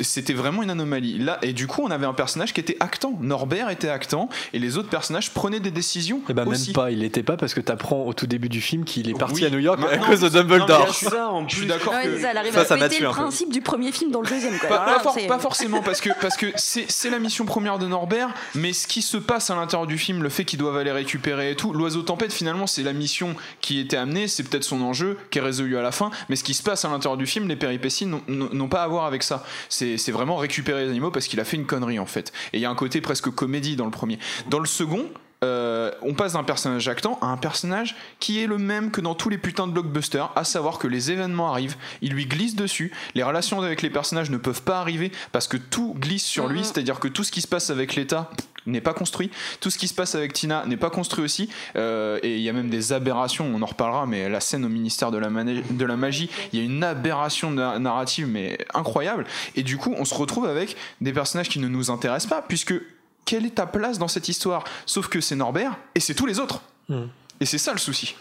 c'était 0.00 0.32
vraiment 0.32 0.62
une 0.62 0.70
anomalie. 0.70 1.18
Là, 1.18 1.38
et 1.42 1.52
du 1.52 1.66
coup, 1.66 1.82
on 1.84 1.90
avait 1.90 2.06
un 2.06 2.12
personnage 2.14 2.52
qui 2.52 2.60
était 2.60 2.76
actant. 2.80 3.16
Norbert 3.20 3.70
était 3.70 3.88
actant, 3.88 4.28
et 4.52 4.58
les 4.58 4.76
autres 4.78 4.88
personnages 4.88 5.30
prenaient 5.32 5.60
des 5.60 5.70
décisions. 5.70 6.20
Et 6.28 6.32
bah 6.32 6.44
aussi. 6.46 6.68
même 6.70 6.74
pas, 6.74 6.90
il 6.90 7.00
l'était 7.00 7.22
pas 7.22 7.36
parce 7.36 7.54
que 7.54 7.60
t'apprends 7.60 8.04
au 8.06 8.12
tout 8.12 8.26
début 8.26 8.48
du 8.48 8.60
film 8.60 8.84
qu'il 8.84 9.08
est 9.08 9.18
parti 9.18 9.36
Oui, 9.42 9.46
à 9.46 9.50
New 9.50 9.58
York 9.58 9.78
à 9.78 9.82
maintenant, 9.82 10.06
cause 10.06 10.20
de 10.20 10.26
non, 10.28 10.32
Dumbledore. 10.34 10.86
je 10.88 10.92
suis- 10.92 11.06
Ça, 11.06 11.30
en 11.30 11.46
Je 11.48 11.54
suis 11.56 11.60
plus. 11.62 11.68
d'accord 11.68 11.92
Ouais, 11.94 12.04
que 12.04 12.16
ça, 12.20 12.32
ça, 12.52 12.60
à 12.60 12.64
ça 12.64 12.76
m'a 12.76 12.84
péter 12.84 12.96
tué 12.96 13.04
le 13.04 13.10
peu. 13.10 13.14
principe 13.16 13.52
du 13.52 13.60
premier 13.60 13.92
film 13.92 14.10
dans 14.10 14.20
le 14.22 14.28
deuxième. 14.28 14.58
Quoi. 14.58 14.68
Pas, 14.68 14.76
Alors 14.76 15.14
pas 15.28 15.38
forcément 15.38 15.82
parce 15.82 16.00
que 16.00 16.10
parce 16.20 16.36
que 16.36 16.46
c'est 16.56 16.90
c'est 16.90 17.10
la 17.10 17.18
mission 17.18 17.44
première 17.44 17.78
de 17.78 17.86
Norbert, 17.86 18.28
mais 18.54 18.72
ce 18.72 18.86
qui 18.86 19.02
se 19.02 19.16
passe 19.16 19.50
à 19.50 19.54
l'intérieur 19.54 19.86
du 19.86 19.98
film, 19.98 20.22
le 20.22 20.28
fait 20.28 20.44
qu'ils 20.44 20.58
doivent 20.58 20.76
aller 20.76 20.92
récupérer 20.92 21.50
et 21.52 21.56
tout, 21.56 21.72
l'oiseau 21.72 22.02
tempête 22.02 22.32
finalement 22.32 22.66
c'est 22.66 22.82
la 22.82 22.92
mission 22.92 23.34
qui 23.60 23.78
était 23.80 23.96
amenée, 23.96 24.28
c'est 24.28 24.42
peut-être 24.44 24.64
son 24.64 24.80
enjeu 24.82 25.18
qui 25.30 25.38
est 25.38 25.42
résolu 25.42 25.76
à 25.76 25.82
la 25.82 25.92
fin, 25.92 26.10
mais 26.28 26.36
ce 26.36 26.44
qui 26.44 26.54
se 26.54 26.62
passe 26.62 26.84
à 26.84 26.88
l'intérieur 26.88 27.16
du 27.16 27.26
film, 27.26 27.48
les 27.48 27.56
péripéties 27.56 28.06
n'ont 28.06 28.68
pas 28.68 28.82
à 28.82 28.88
voir 28.88 29.04
avec 29.06 29.22
ça. 29.22 29.44
C'est 29.72 30.12
vraiment 30.12 30.36
récupérer 30.36 30.84
les 30.84 30.90
animaux 30.90 31.10
parce 31.10 31.26
qu'il 31.26 31.40
a 31.40 31.44
fait 31.44 31.56
une 31.56 31.66
connerie 31.66 31.98
en 31.98 32.06
fait. 32.06 32.32
Et 32.52 32.58
il 32.58 32.60
y 32.60 32.66
a 32.66 32.70
un 32.70 32.74
côté 32.74 33.00
presque 33.00 33.30
comédie 33.30 33.74
dans 33.74 33.86
le 33.86 33.90
premier. 33.90 34.18
Dans 34.48 34.58
le 34.58 34.66
second. 34.66 35.08
euh, 35.44 35.90
on 36.02 36.14
passe 36.14 36.34
d'un 36.34 36.44
personnage 36.44 36.86
actant 36.86 37.18
à 37.20 37.26
un 37.26 37.36
personnage 37.36 37.96
qui 38.20 38.40
est 38.40 38.46
le 38.46 38.58
même 38.58 38.92
que 38.92 39.00
dans 39.00 39.16
tous 39.16 39.28
les 39.28 39.38
putains 39.38 39.66
de 39.66 39.72
blockbusters, 39.72 40.30
à 40.36 40.44
savoir 40.44 40.78
que 40.78 40.86
les 40.86 41.10
événements 41.10 41.50
arrivent, 41.50 41.74
il 42.00 42.12
lui 42.12 42.26
glisse 42.26 42.54
dessus, 42.54 42.92
les 43.16 43.24
relations 43.24 43.60
avec 43.60 43.82
les 43.82 43.90
personnages 43.90 44.30
ne 44.30 44.36
peuvent 44.36 44.62
pas 44.62 44.78
arriver 44.78 45.10
parce 45.32 45.48
que 45.48 45.56
tout 45.56 45.96
glisse 45.98 46.24
sur 46.24 46.46
lui, 46.46 46.62
c'est-à-dire 46.62 47.00
que 47.00 47.08
tout 47.08 47.24
ce 47.24 47.32
qui 47.32 47.40
se 47.40 47.48
passe 47.48 47.70
avec 47.70 47.96
l'État 47.96 48.30
n'est 48.66 48.80
pas 48.80 48.94
construit, 48.94 49.30
tout 49.60 49.70
ce 49.70 49.78
qui 49.78 49.88
se 49.88 49.94
passe 49.94 50.14
avec 50.14 50.32
Tina 50.32 50.64
n'est 50.66 50.76
pas 50.76 50.90
construit 50.90 51.24
aussi, 51.24 51.48
euh, 51.76 52.18
et 52.22 52.36
il 52.36 52.42
y 52.42 52.48
a 52.48 52.52
même 52.52 52.70
des 52.70 52.92
aberrations, 52.92 53.50
on 53.54 53.60
en 53.62 53.66
reparlera, 53.66 54.06
mais 54.06 54.28
la 54.28 54.40
scène 54.40 54.64
au 54.64 54.68
ministère 54.68 55.10
de 55.10 55.18
la, 55.18 55.30
mani- 55.30 55.62
de 55.70 55.84
la 55.84 55.96
magie, 55.96 56.30
il 56.52 56.58
y 56.58 56.62
a 56.62 56.64
une 56.64 56.82
aberration 56.84 57.50
na- 57.50 57.78
narrative 57.78 58.26
mais 58.26 58.58
incroyable, 58.74 59.26
et 59.56 59.62
du 59.62 59.76
coup 59.78 59.94
on 59.98 60.04
se 60.04 60.14
retrouve 60.14 60.46
avec 60.46 60.76
des 61.00 61.12
personnages 61.12 61.48
qui 61.48 61.58
ne 61.58 61.68
nous 61.68 61.90
intéressent 61.90 62.30
pas, 62.30 62.42
puisque 62.42 62.74
quelle 63.24 63.46
est 63.46 63.54
ta 63.56 63.66
place 63.66 63.98
dans 63.98 64.08
cette 64.08 64.28
histoire? 64.28 64.64
Sauf 64.86 65.08
que 65.08 65.20
c'est 65.20 65.36
Norbert 65.36 65.76
et 65.94 66.00
c'est 66.00 66.14
tous 66.14 66.26
les 66.26 66.40
autres. 66.40 66.60
Hmm. 66.88 67.04
Et 67.40 67.46
c'est 67.46 67.58
ça 67.58 67.72
le 67.72 67.78
souci. 67.78 68.16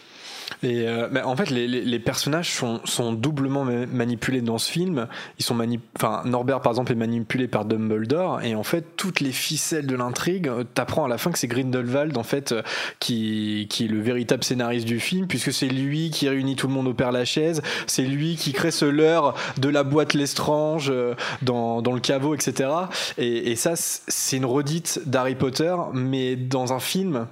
Et 0.64 0.88
euh, 0.88 1.08
en 1.24 1.36
fait, 1.36 1.50
les, 1.50 1.68
les- 1.68 1.82
les 1.84 2.00
personnages 2.00 2.52
sont, 2.54 2.82
sont 2.86 3.14
doublement 3.14 3.64
ma- 3.64 3.86
manipulés 3.86 4.42
dans 4.42 4.58
ce 4.58 4.72
film. 4.72 5.08
Ils 5.40 5.46
sont 5.46 5.58
enfin, 5.98 6.22
Norbert, 6.26 6.62
par 6.62 6.72
exemple, 6.72 6.92
est 6.92 6.96
manipulé 6.96 7.48
par 7.48 7.66
Dumbledore. 7.66 8.42
Et 8.42 8.56
en 8.56 8.64
fait, 8.64 8.86
toutes 8.98 9.20
les 9.20 9.32
ficelles 9.32 9.88
de 9.88 9.96
l'intrigue, 9.96 10.48
euh, 10.48 10.64
t'apprends 10.64 11.06
à 11.06 11.08
la 11.08 11.18
fin 11.18 11.32
que 11.32 11.40
c'est 11.40 11.48
Grindelwald, 11.48 12.18
en 12.18 12.24
fait, 12.24 12.52
euh, 12.52 12.62
qui, 13.00 13.68
qui 13.70 13.86
est 13.86 13.88
le 13.88 14.02
véritable 14.02 14.44
scénariste 14.44 14.86
du 14.88 15.00
film, 15.00 15.28
puisque 15.28 15.54
c'est 15.54 15.68
lui 15.68 16.10
qui 16.12 16.28
réunit 16.30 16.56
tout 16.56 16.68
le 16.68 16.74
monde 16.74 16.88
au 16.88 16.94
Père 16.94 17.12
Lachaise. 17.12 17.62
C'est 17.88 18.04
lui 18.04 18.36
qui 18.36 18.52
crée 18.54 18.72
ce 18.72 18.86
leurre 18.86 19.36
de 19.58 19.70
la 19.70 19.84
boîte 19.84 20.14
Lestrange 20.14 20.90
euh, 20.90 21.16
dans, 21.42 21.82
dans 21.82 21.94
le 21.94 22.00
caveau, 22.00 22.36
etc. 22.36 22.70
Et, 23.18 23.52
et 23.52 23.56
ça, 23.56 23.74
c'est 23.76 24.38
une 24.38 24.46
redite 24.46 25.02
d'Harry 25.06 25.36
Potter, 25.36 25.76
mais 25.94 26.36
dans 26.36 26.74
un 26.74 26.80
film. 26.80 27.28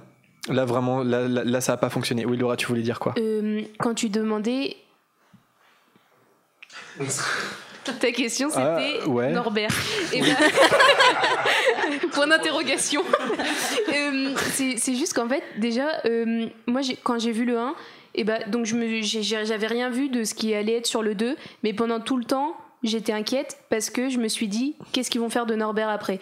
Là, 0.50 0.64
vraiment, 0.64 1.02
là, 1.02 1.28
là, 1.28 1.44
là, 1.44 1.60
ça 1.60 1.72
n'a 1.72 1.76
pas 1.78 1.90
fonctionné. 1.90 2.24
Oui, 2.26 2.36
Laura, 2.36 2.56
tu 2.56 2.66
voulais 2.66 2.82
dire 2.82 2.98
quoi? 2.98 3.14
Euh, 3.18 3.62
quand 3.78 3.94
tu 3.94 4.08
demandais. 4.08 4.76
Ta 7.98 8.12
question 8.12 8.50
c'était 8.50 8.98
Ah, 9.02 9.08
ouais. 9.08 9.32
Norbert. 9.32 9.70
Et 10.12 10.20
ben- 10.20 10.36
Point 12.12 12.26
d'interrogation. 12.26 13.02
Euh, 13.88 14.34
c'est 14.52 14.76
c'est 14.76 14.94
juste 14.94 15.14
qu'en 15.14 15.28
fait, 15.28 15.42
déjà, 15.58 16.00
euh, 16.04 16.46
moi 16.66 16.82
quand 17.02 17.18
j'ai 17.18 17.32
vu 17.32 17.44
le 17.44 17.58
1, 17.58 17.74
et 18.14 18.24
ben, 18.24 18.42
donc 18.48 18.66
j'avais 18.66 19.66
rien 19.66 19.88
vu 19.88 20.08
de 20.08 20.24
ce 20.24 20.34
qui 20.34 20.54
allait 20.54 20.76
être 20.76 20.86
sur 20.86 21.02
le 21.02 21.14
2, 21.14 21.36
mais 21.62 21.72
pendant 21.72 22.00
tout 22.00 22.16
le 22.18 22.24
temps, 22.24 22.54
j'étais 22.82 23.12
inquiète 23.12 23.58
parce 23.68 23.90
que 23.90 24.08
je 24.08 24.18
me 24.18 24.28
suis 24.28 24.48
dit 24.48 24.74
qu'est-ce 24.92 25.10
qu'ils 25.10 25.20
vont 25.20 25.30
faire 25.30 25.46
de 25.46 25.54
Norbert 25.54 25.88
après? 25.88 26.20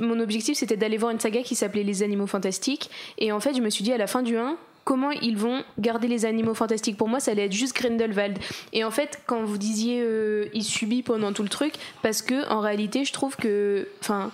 Mon 0.00 0.20
objectif 0.20 0.56
c'était 0.56 0.76
d'aller 0.76 0.96
voir 0.96 1.12
une 1.12 1.20
saga 1.20 1.42
qui 1.42 1.54
s'appelait 1.54 1.82
Les 1.82 2.02
Animaux 2.02 2.26
Fantastiques. 2.26 2.90
Et 3.18 3.32
en 3.32 3.40
fait 3.40 3.54
je 3.54 3.60
me 3.60 3.70
suis 3.70 3.84
dit 3.84 3.92
à 3.92 3.98
la 3.98 4.06
fin 4.06 4.22
du 4.22 4.36
1 4.36 4.56
comment 4.84 5.10
ils 5.10 5.36
vont 5.36 5.62
garder 5.78 6.08
les 6.08 6.24
animaux 6.24 6.54
fantastiques? 6.54 6.96
Pour 6.96 7.08
moi 7.08 7.20
ça 7.20 7.30
allait 7.30 7.46
être 7.46 7.52
juste 7.52 7.76
Grindelwald. 7.76 8.38
Et 8.72 8.84
en 8.84 8.90
fait 8.90 9.22
quand 9.26 9.44
vous 9.44 9.58
disiez 9.58 10.00
euh, 10.02 10.46
il 10.54 10.64
subit 10.64 11.02
pendant 11.02 11.32
tout 11.32 11.42
le 11.42 11.48
truc 11.48 11.74
parce 12.02 12.22
que 12.22 12.48
en 12.48 12.60
réalité 12.60 13.04
je 13.04 13.12
trouve 13.12 13.36
que 13.36 13.88
enfin 14.00 14.30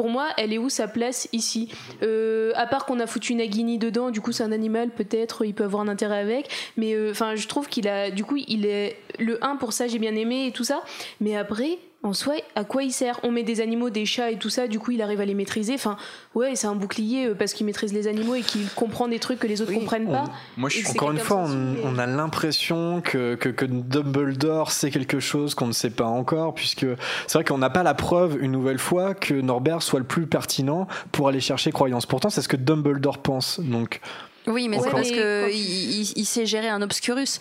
pour 0.00 0.08
moi, 0.08 0.28
elle 0.38 0.54
est 0.54 0.56
où 0.56 0.70
sa 0.70 0.88
place 0.88 1.28
ici 1.34 1.68
Euh, 2.02 2.52
À 2.54 2.66
part 2.66 2.86
qu'on 2.86 3.00
a 3.00 3.06
foutu 3.06 3.34
Nagini 3.34 3.76
dedans, 3.76 4.10
du 4.10 4.22
coup 4.22 4.32
c'est 4.32 4.42
un 4.42 4.50
animal, 4.50 4.88
peut-être 4.88 5.44
il 5.44 5.52
peut 5.52 5.64
avoir 5.64 5.82
un 5.82 5.88
intérêt 5.88 6.20
avec. 6.20 6.48
Mais 6.78 6.94
euh, 6.94 7.10
enfin, 7.10 7.34
je 7.34 7.46
trouve 7.46 7.68
qu'il 7.68 7.86
a, 7.86 8.10
du 8.10 8.24
coup, 8.24 8.38
il 8.48 8.64
est 8.64 8.96
le 9.18 9.36
1 9.44 9.56
pour 9.56 9.74
ça, 9.74 9.88
j'ai 9.88 9.98
bien 9.98 10.14
aimé 10.14 10.46
et 10.46 10.52
tout 10.52 10.64
ça. 10.64 10.82
Mais 11.20 11.36
après, 11.36 11.76
en 12.02 12.14
soi, 12.14 12.34
à 12.56 12.64
quoi 12.64 12.82
il 12.82 12.92
sert? 12.92 13.20
On 13.24 13.30
met 13.30 13.42
des 13.42 13.60
animaux, 13.60 13.90
des 13.90 14.06
chats 14.06 14.30
et 14.30 14.38
tout 14.38 14.48
ça, 14.48 14.68
du 14.68 14.78
coup 14.78 14.90
il 14.92 15.02
arrive 15.02 15.20
à 15.20 15.26
les 15.26 15.34
maîtriser? 15.34 15.74
Enfin, 15.74 15.96
ouais, 16.34 16.56
c'est 16.56 16.66
un 16.66 16.74
bouclier 16.74 17.26
euh, 17.26 17.34
parce 17.34 17.52
qu'il 17.52 17.66
maîtrise 17.66 17.92
les 17.92 18.06
animaux 18.08 18.34
et 18.34 18.40
qu'il 18.40 18.66
comprend 18.70 19.06
des 19.06 19.18
trucs 19.18 19.38
que 19.38 19.46
les 19.46 19.60
autres 19.60 19.74
comprennent 19.74 20.10
pas. 20.10 20.24
Moi, 20.56 20.70
je 20.70 20.88
Encore 20.88 21.10
une 21.10 21.18
fois, 21.18 21.44
on, 21.46 21.76
on 21.84 21.98
a 21.98 22.06
l'impression 22.06 23.02
que, 23.02 23.34
que, 23.34 23.50
que 23.50 23.66
Dumbledore 23.66 24.70
sait 24.72 24.90
quelque 24.90 25.20
chose 25.20 25.54
qu'on 25.54 25.66
ne 25.66 25.72
sait 25.72 25.90
pas 25.90 26.06
encore, 26.06 26.54
puisque 26.54 26.86
c'est 27.26 27.34
vrai 27.38 27.44
qu'on 27.44 27.58
n'a 27.58 27.70
pas 27.70 27.82
la 27.82 27.94
preuve, 27.94 28.38
une 28.42 28.52
nouvelle 28.52 28.78
fois, 28.78 29.14
que 29.14 29.34
Norbert 29.34 29.82
soit 29.82 29.98
le 30.00 30.06
plus 30.06 30.26
pertinent 30.26 30.88
pour 31.12 31.28
aller 31.28 31.40
chercher 31.40 31.70
croyance. 31.70 32.06
Pourtant, 32.06 32.30
c'est 32.30 32.40
ce 32.42 32.48
que 32.48 32.56
Dumbledore 32.56 33.18
pense. 33.18 33.60
Donc, 33.60 34.00
Oui, 34.46 34.68
mais 34.68 34.78
c'est 34.80 34.90
parce 34.90 35.10
mais 35.10 35.16
que 35.16 35.42
quand- 35.44 35.52
il, 35.52 36.00
il- 36.00 36.12
il 36.16 36.24
sait 36.24 36.46
gérer 36.46 36.68
un 36.70 36.80
obscurus. 36.80 37.38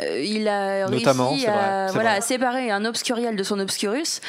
Euh, 0.00 0.20
il 0.22 0.48
a 0.48 0.88
Notamment, 0.88 1.30
réussi 1.30 1.46
vrai, 1.46 1.54
voilà, 1.92 2.10
vrai. 2.10 2.18
à 2.18 2.20
séparer 2.20 2.70
un 2.70 2.84
obscurial 2.84 3.36
de 3.36 3.42
son 3.42 3.58
obscurus. 3.60 4.20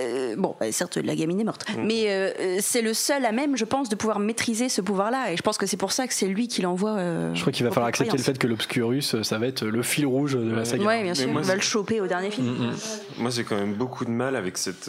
Euh, 0.00 0.36
bon, 0.38 0.56
certes, 0.70 0.96
la 0.96 1.14
gamine 1.14 1.38
est 1.40 1.44
morte, 1.44 1.66
Mm. 1.76 1.82
mais 1.86 2.04
euh, 2.08 2.56
c'est 2.60 2.80
le 2.80 2.94
seul 2.94 3.26
à 3.26 3.32
même, 3.32 3.58
je 3.58 3.66
pense, 3.66 3.90
de 3.90 3.94
pouvoir 3.94 4.20
maîtriser 4.20 4.70
ce 4.70 4.80
pouvoir-là. 4.80 5.32
Et 5.32 5.36
je 5.36 5.42
pense 5.42 5.58
que 5.58 5.66
c'est 5.66 5.76
pour 5.76 5.92
ça 5.92 6.06
que 6.06 6.14
c'est 6.14 6.28
lui 6.28 6.48
qui 6.48 6.62
l'envoie. 6.62 6.92
euh, 6.96 7.34
je 7.34 7.40
crois 7.42 7.52
qu'il 7.52 7.64
va 7.66 7.70
falloir 7.72 7.88
accepter 7.88 8.16
le 8.16 8.22
fait 8.22 8.38
que 8.38 8.46
l'Obscurus, 8.46 9.20
ça 9.22 9.36
va 9.38 9.46
être 9.46 9.66
le 9.66 9.82
fil 9.82 10.06
rouge 10.06 10.32
de 10.34 10.50
la 10.54 10.64
saga. 10.64 10.84
Ouais, 10.86 11.02
bien 11.02 11.12
sûr. 11.14 11.28
il 11.28 11.38
va 11.38 11.54
le 11.54 11.60
choper 11.60 12.00
au 12.00 12.06
dernier 12.06 12.30
film. 12.30 12.46
Mm, 12.46 12.66
mm. 12.68 12.76
Moi, 13.18 13.30
j'ai 13.30 13.44
quand 13.44 13.56
même 13.56 13.74
beaucoup 13.74 14.06
de 14.06 14.10
mal 14.10 14.34
avec 14.34 14.56
cette, 14.56 14.88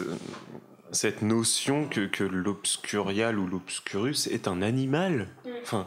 cette 0.90 1.20
notion 1.20 1.84
que, 1.86 2.06
que 2.06 2.24
l'obscurial 2.24 3.38
ou 3.38 3.46
l'obscurus 3.46 4.26
est 4.28 4.48
un 4.48 4.62
animal. 4.62 5.26
Enfin, 5.64 5.86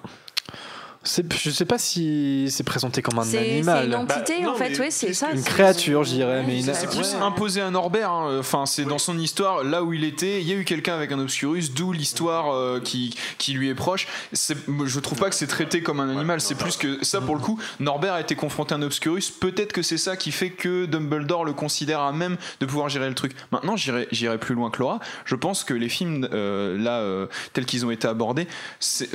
je 1.07 1.49
sais 1.49 1.65
pas 1.65 1.77
si 1.77 2.47
c'est 2.49 2.63
présenté 2.63 3.01
comme 3.01 3.17
un 3.19 3.23
C'est 3.23 3.31
c'est 3.31 3.51
animal. 3.51 3.87
une 3.87 3.95
entité 3.95 4.33
Bah, 4.41 4.49
en 4.49 4.51
non, 4.51 4.55
fait, 4.57 4.77
ouais, 4.79 4.91
c'est 4.91 5.13
ça. 5.13 5.31
Une 5.31 5.43
créature, 5.43 6.03
je 6.03 6.11
dirais, 6.11 6.43
mais 6.45 6.59
une- 6.59 6.73
C'est 6.73 6.87
plus 6.87 7.13
ouais. 7.15 7.21
imposé 7.21 7.61
à 7.61 7.69
Norbert. 7.71 8.11
hein. 8.11 8.37
Enfin, 8.39 8.65
c'est 8.65 8.85
dans 8.85 8.97
son 8.97 9.17
histoire, 9.17 9.63
là 9.63 9.83
où 9.83 9.93
il 9.93 10.03
était, 10.03 10.41
il 10.41 10.47
y 10.47 10.51
a 10.51 10.55
eu 10.55 10.65
quelqu'un 10.65 10.93
avec 10.95 11.11
un 11.11 11.19
Obscurus, 11.19 11.71
d'où 11.73 11.91
l'histoire 11.91 12.53
euh, 12.53 12.79
qui, 12.79 13.15
qui 13.37 13.53
lui 13.53 13.69
est 13.69 13.75
proche. 13.75 14.07
C'est- 14.33 14.57
Je 14.85 14.99
trouve 14.99 15.17
pas 15.19 15.29
que 15.29 15.35
c'est 15.35 15.47
traité 15.47 15.81
comme 15.81 15.99
un 15.99 16.09
animal, 16.09 16.41
c'est 16.41 16.55
plus 16.55 16.77
que 16.77 17.03
ça 17.03 17.21
pour 17.21 17.35
le 17.35 17.41
coup. 17.41 17.59
Norbert 17.79 18.13
a 18.13 18.21
été 18.21 18.35
confronté 18.35 18.73
à 18.73 18.77
un 18.77 18.81
Obscurus, 18.81 19.31
peut-être 19.31 19.73
que 19.73 19.81
c'est 19.81 19.97
ça 19.97 20.17
qui 20.17 20.31
fait 20.31 20.49
que 20.49 20.85
Dumbledore 20.85 21.45
le 21.45 21.53
considère 21.53 22.01
à 22.01 22.11
même 22.11 22.37
de 22.59 22.65
pouvoir 22.65 22.89
gérer 22.89 23.07
le 23.09 23.15
truc. 23.15 23.33
Maintenant, 23.51 23.75
j'irai 23.75 24.07
j'irai 24.11 24.37
plus 24.37 24.55
loin 24.55 24.69
que 24.69 24.79
Laura. 24.79 24.99
Je 25.25 25.35
pense 25.35 25.63
que 25.63 25.73
les 25.73 25.89
films, 25.89 26.27
euh, 26.33 26.77
là, 26.77 26.99
euh, 26.99 27.27
tels 27.53 27.65
qu'ils 27.65 27.85
ont 27.85 27.91
été 27.91 28.07
abordés, 28.07 28.47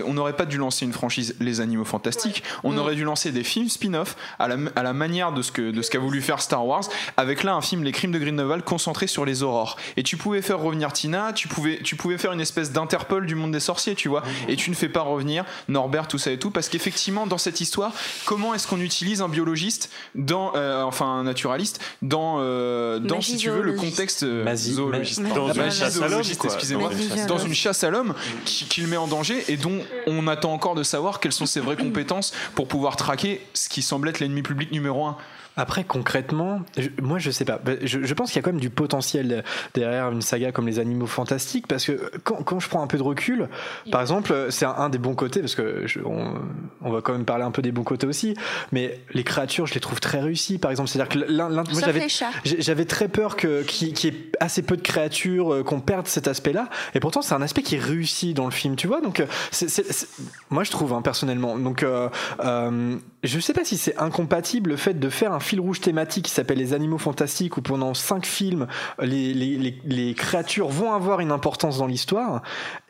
on 0.07 0.15
n'aurait 0.15 0.37
pas 0.37 0.47
dû 0.47 0.57
lancer 0.57 0.85
une 0.85 0.93
franchise 0.93 1.35
Les 1.41 1.61
Animaux 1.61 1.82
Fantastiques. 1.85 2.43
On 2.65 2.77
aurait 2.79 2.95
dû 2.95 3.05
lancer 3.05 3.33
des 3.33 3.45
films 3.45 3.69
spin-off 3.69 4.17
à 4.39 4.49
la, 4.49 4.57
à 4.77 4.83
la 4.83 4.93
manière 4.93 5.33
de 5.33 5.43
ce 5.43 5.53
que 5.53 5.71
de 5.71 5.83
ce 5.83 5.91
qu'a 5.91 5.99
voulu 5.99 6.21
faire 6.23 6.41
Star 6.41 6.67
Wars, 6.67 6.85
avec 7.17 7.43
là 7.43 7.55
un 7.55 7.61
film 7.61 7.83
Les 7.85 7.93
Crimes 7.93 8.13
de 8.13 8.19
Grindelwald 8.19 8.65
concentré 8.65 9.07
sur 9.07 9.25
les 9.25 9.43
aurores. 9.43 9.77
Et 9.97 10.03
tu 10.03 10.17
pouvais 10.17 10.43
faire 10.43 10.59
revenir 10.61 10.93
Tina, 10.93 11.33
tu 11.33 11.49
pouvais 11.49 11.81
tu 11.83 11.97
pouvais 11.97 12.19
faire 12.19 12.33
une 12.33 12.41
espèce 12.41 12.73
d'interpol 12.73 13.27
du 13.27 13.35
monde 13.35 13.53
des 13.53 13.61
sorciers, 13.61 13.95
tu 13.95 14.09
vois. 14.09 14.23
Et 14.49 14.57
tu 14.57 14.71
ne 14.71 14.75
fais 14.75 14.89
pas 14.89 15.03
revenir 15.03 15.45
Norbert, 15.69 16.09
tout 16.09 16.19
ça 16.19 16.31
et 16.31 16.39
tout, 16.39 16.51
parce 16.51 16.69
qu'effectivement 16.69 17.27
dans 17.27 17.39
cette 17.39 17.61
histoire, 17.61 17.93
comment 18.25 18.55
est-ce 18.55 18.67
qu'on 18.67 18.81
utilise 18.81 19.23
un 19.23 19.29
biologiste 19.29 19.91
dans, 20.15 20.53
euh, 20.57 20.83
enfin 20.83 21.07
un 21.07 21.25
naturaliste 21.25 21.81
dans 22.03 22.37
euh, 22.41 22.99
dans 22.99 23.21
si 23.21 23.37
tu 23.37 23.51
veux 23.51 23.63
le 23.63 23.75
contexte 23.75 24.23
euh, 24.23 24.55
zoologiste, 24.57 25.23
Dans 25.35 25.53
une 25.53 25.71
chasse 25.71 26.01
à 26.01 26.09
l'homme, 26.09 26.23
quoi. 26.39 26.51
excusez-moi, 26.53 26.91
Dans 26.91 26.95
une 26.99 27.09
chasse 27.09 27.15
à 27.19 27.27
dans 27.27 27.37
l'homme. 27.37 27.47
une 27.47 27.55
chasse 27.55 27.85
à 27.85 27.91
l'homme 27.91 28.15
qui, 28.45 28.65
qui 28.67 28.81
le 28.81 28.89
met 28.89 28.97
en 28.97 29.07
danger 29.07 29.45
et 29.49 29.57
dont 29.57 29.81
on 30.07 30.27
attend 30.29 30.53
encore 30.53 30.75
de 30.75 30.83
savoir 30.83 31.21
quelles 31.21 31.33
sont 31.33 31.47
ses 31.47 31.61
vraies 31.75 31.83
compétences 31.83 32.33
pour 32.55 32.69
pouvoir 32.69 32.97
traquer 32.97 33.41
ce 33.55 33.69
qui 33.69 33.83
semble 33.83 34.09
être 34.09 34.21
l'ennemi 34.21 34.43
public 34.43 34.73
numéro 34.73 35.07
un. 35.07 35.17
Après, 35.57 35.85
concrètement, 35.85 36.63
je- 36.79 36.89
moi 37.03 37.19
je 37.19 37.31
sais 37.31 37.45
pas. 37.45 37.59
Bah, 37.65 37.73
Je, 37.83 38.03
je 38.05 38.15
pense 38.15 38.31
qu'il 38.31 38.37
y 38.37 38.39
a 38.39 38.43
quand 38.43 38.53
même 38.53 38.61
du 38.61 38.71
potentiel 38.71 39.45
derrière 39.75 40.11
une 40.11 40.23
saga 40.23 40.51
comme 40.53 40.67
les 40.67 40.79
Animaux 40.79 41.07
Fantastiques 41.07 41.67
parce 41.67 41.85
que 41.85 42.11
quand, 42.25 42.43
quand 42.43 42.59
je 42.61 42.69
prends 42.69 42.83
un 42.83 42.87
peu 42.87 42.97
de 42.97 43.03
recul, 43.03 43.49
par 43.91 44.01
exemple, 44.01 44.47
c'est 44.51 44.65
un, 44.65 44.75
un 44.77 44.89
des 44.89 44.99
bons 44.99 45.15
côtés 45.15 45.41
parce 45.41 45.55
que 45.55 45.87
je- 45.87 46.01
on, 46.01 46.35
on 46.81 46.91
va 46.91 47.01
quand 47.03 47.13
même 47.13 47.25
parler 47.27 47.45
un 47.45 47.51
peu 47.51 47.61
des 47.63 47.73
bons 47.73 47.85
côtés 47.85 48.07
aussi. 48.07 48.35
Mais 48.73 49.01
les 49.13 49.25
créatures, 49.25 49.67
je 49.67 49.75
les 49.75 49.81
trouve 49.81 50.01
très 50.01 50.21
réussies. 50.21 50.59
Par 50.59 50.71
exemple, 50.71 50.89
c'est-à-dire 50.89 51.09
que 51.11 51.19
l'un, 51.31 51.49
l'un- 51.49 51.63
moi 51.65 51.65
j'avais 51.87 52.01
J'avais 52.45 52.85
très 52.87 53.09
peur 53.09 53.37
que 53.37 53.63
qu'il 53.63 53.93
qu'il 53.93 54.15
y 54.15 54.17
ait 54.17 54.33
assez 54.41 54.63
peu 54.63 54.77
de 54.77 54.83
créatures, 54.83 55.53
euh, 55.53 55.63
qu'on 55.63 55.81
perde 55.81 56.07
cet 56.07 56.29
aspect-là. 56.29 56.69
Et 56.95 57.01
pourtant, 57.01 57.21
c'est 57.23 57.35
un 57.35 57.43
aspect 57.43 57.63
qui 57.63 57.75
est 57.77 57.79
réussi 57.79 58.33
dans 58.35 58.47
le 58.47 58.51
film, 58.51 58.77
tu 58.77 58.87
vois. 58.87 59.01
Donc, 59.01 59.21
euh, 59.21 59.27
c'est- 59.51 59.69
c'est- 59.69 59.93
c'est- 59.93 60.09
moi, 60.51 60.65
je 60.65 60.71
trouve 60.71 60.93
hein, 60.95 61.03
personnellement. 61.03 61.59
Donc, 61.59 61.83
euh, 61.83 62.09
euh, 62.45 62.97
je 63.23 63.39
sais 63.39 63.53
pas 63.53 63.65
si 63.65 63.77
c'est 63.77 63.97
incompatible 63.99 64.71
le 64.71 64.77
fait 64.77 64.95
de 64.95 65.09
faire 65.09 65.33
un 65.33 65.41
fil 65.41 65.61
rouge 65.61 65.81
thématique 65.81 66.25
qui 66.25 66.33
s'appelle 66.33 66.59
les 66.59 66.73
animaux 66.73 66.99
fantastiques, 66.99 67.57
où 67.57 67.63
pendant 67.63 67.95
cinq 67.95 68.27
films, 68.27 68.67
les, 69.01 70.15
créatures 70.17 70.69
vont 70.69 70.93
avoir 70.93 71.21
une 71.21 71.31
importance 71.31 71.79
dans 71.79 71.87
l'histoire, 71.87 72.43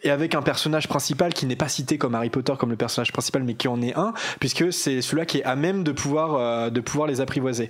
et 0.03 0.11
avec 0.11 0.35
un 0.35 0.43
personnage 0.43 0.89
principal 0.89 1.35
qui 1.35 1.45
n'est 1.47 1.57
pas 1.57 1.69
cité 1.69 1.99
comme 1.99 2.15
Harry 2.15 2.31
Potter 2.31 2.55
comme 2.59 2.71
le 2.71 2.77
personnage 2.77 3.13
principal, 3.13 3.43
mais 3.43 3.55
qui 3.55 3.69
en 3.69 3.83
est 3.83 3.95
un, 3.95 4.15
puisque 4.41 4.73
c'est 4.73 5.03
celui-là 5.03 5.27
qui 5.27 5.39
est 5.39 5.45
à 5.45 5.55
même 5.55 5.85
de 5.85 5.93
pouvoir 5.93 6.35
euh, 6.35 6.71
de 6.71 6.81
pouvoir 6.81 7.09
les 7.09 7.21
apprivoiser. 7.21 7.69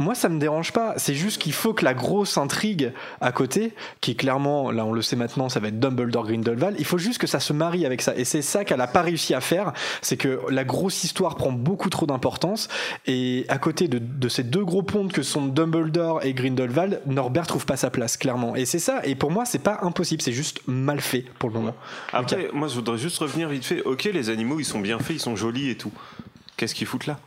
Moi, 0.00 0.16
ça 0.16 0.28
me 0.28 0.40
dérange 0.40 0.72
pas. 0.72 0.94
C'est 0.96 1.14
juste 1.14 1.40
qu'il 1.40 1.52
faut 1.52 1.72
que 1.72 1.84
la 1.84 1.94
grosse 1.94 2.36
intrigue 2.36 2.92
à 3.20 3.30
côté, 3.30 3.74
qui 4.00 4.10
est 4.10 4.14
clairement, 4.16 4.72
là 4.72 4.84
on 4.84 4.92
le 4.92 5.02
sait 5.02 5.14
maintenant, 5.14 5.48
ça 5.48 5.60
va 5.60 5.68
être 5.68 5.78
Dumbledore 5.78 6.26
Grindelwald, 6.26 6.74
il 6.80 6.84
faut 6.84 6.98
juste 6.98 7.18
que 7.18 7.28
ça 7.28 7.38
se 7.38 7.52
marie 7.52 7.86
avec 7.86 8.02
ça. 8.02 8.12
Et 8.16 8.24
c'est 8.24 8.42
ça 8.42 8.64
qu'elle 8.64 8.80
a 8.80 8.88
pas 8.88 9.02
réussi 9.02 9.34
à 9.34 9.40
faire. 9.40 9.72
C'est 10.02 10.16
que 10.16 10.40
la 10.48 10.64
grosse 10.64 11.04
histoire 11.04 11.36
prend 11.36 11.52
beaucoup 11.52 11.90
trop 11.90 12.06
d'importance. 12.06 12.66
Et 13.06 13.44
à 13.48 13.58
côté 13.58 13.86
de, 13.86 13.98
de 14.00 14.28
ces 14.28 14.42
deux 14.42 14.64
gros 14.64 14.82
pontes 14.82 15.12
que 15.12 15.22
sont 15.22 15.46
Dumbledore 15.46 16.24
et 16.24 16.34
Grindelwald, 16.34 17.00
Norbert 17.06 17.46
trouve 17.46 17.64
pas 17.64 17.76
sa 17.76 17.90
place, 17.90 18.16
clairement. 18.16 18.56
Et 18.56 18.64
c'est 18.64 18.80
ça. 18.80 19.00
Et 19.04 19.14
pour 19.14 19.30
moi, 19.30 19.44
c'est 19.44 19.62
pas 19.62 19.78
impossible. 19.82 20.22
C'est 20.22 20.32
juste 20.32 20.60
mal 20.66 21.00
fait 21.00 21.24
pour 21.38 21.50
le 21.50 21.54
moment. 21.54 21.76
Après, 22.12 22.50
moi, 22.52 22.66
je 22.66 22.74
voudrais 22.74 22.98
juste 22.98 23.18
revenir 23.18 23.48
vite 23.48 23.64
fait. 23.64 23.80
Ok, 23.82 24.04
les 24.12 24.28
animaux, 24.28 24.58
ils 24.58 24.64
sont 24.64 24.80
bien 24.80 24.98
faits, 24.98 25.14
ils 25.16 25.20
sont 25.20 25.36
jolis 25.36 25.70
et 25.70 25.76
tout. 25.76 25.92
Qu'est-ce 26.56 26.74
qu'ils 26.74 26.88
foutent 26.88 27.06
là? 27.06 27.20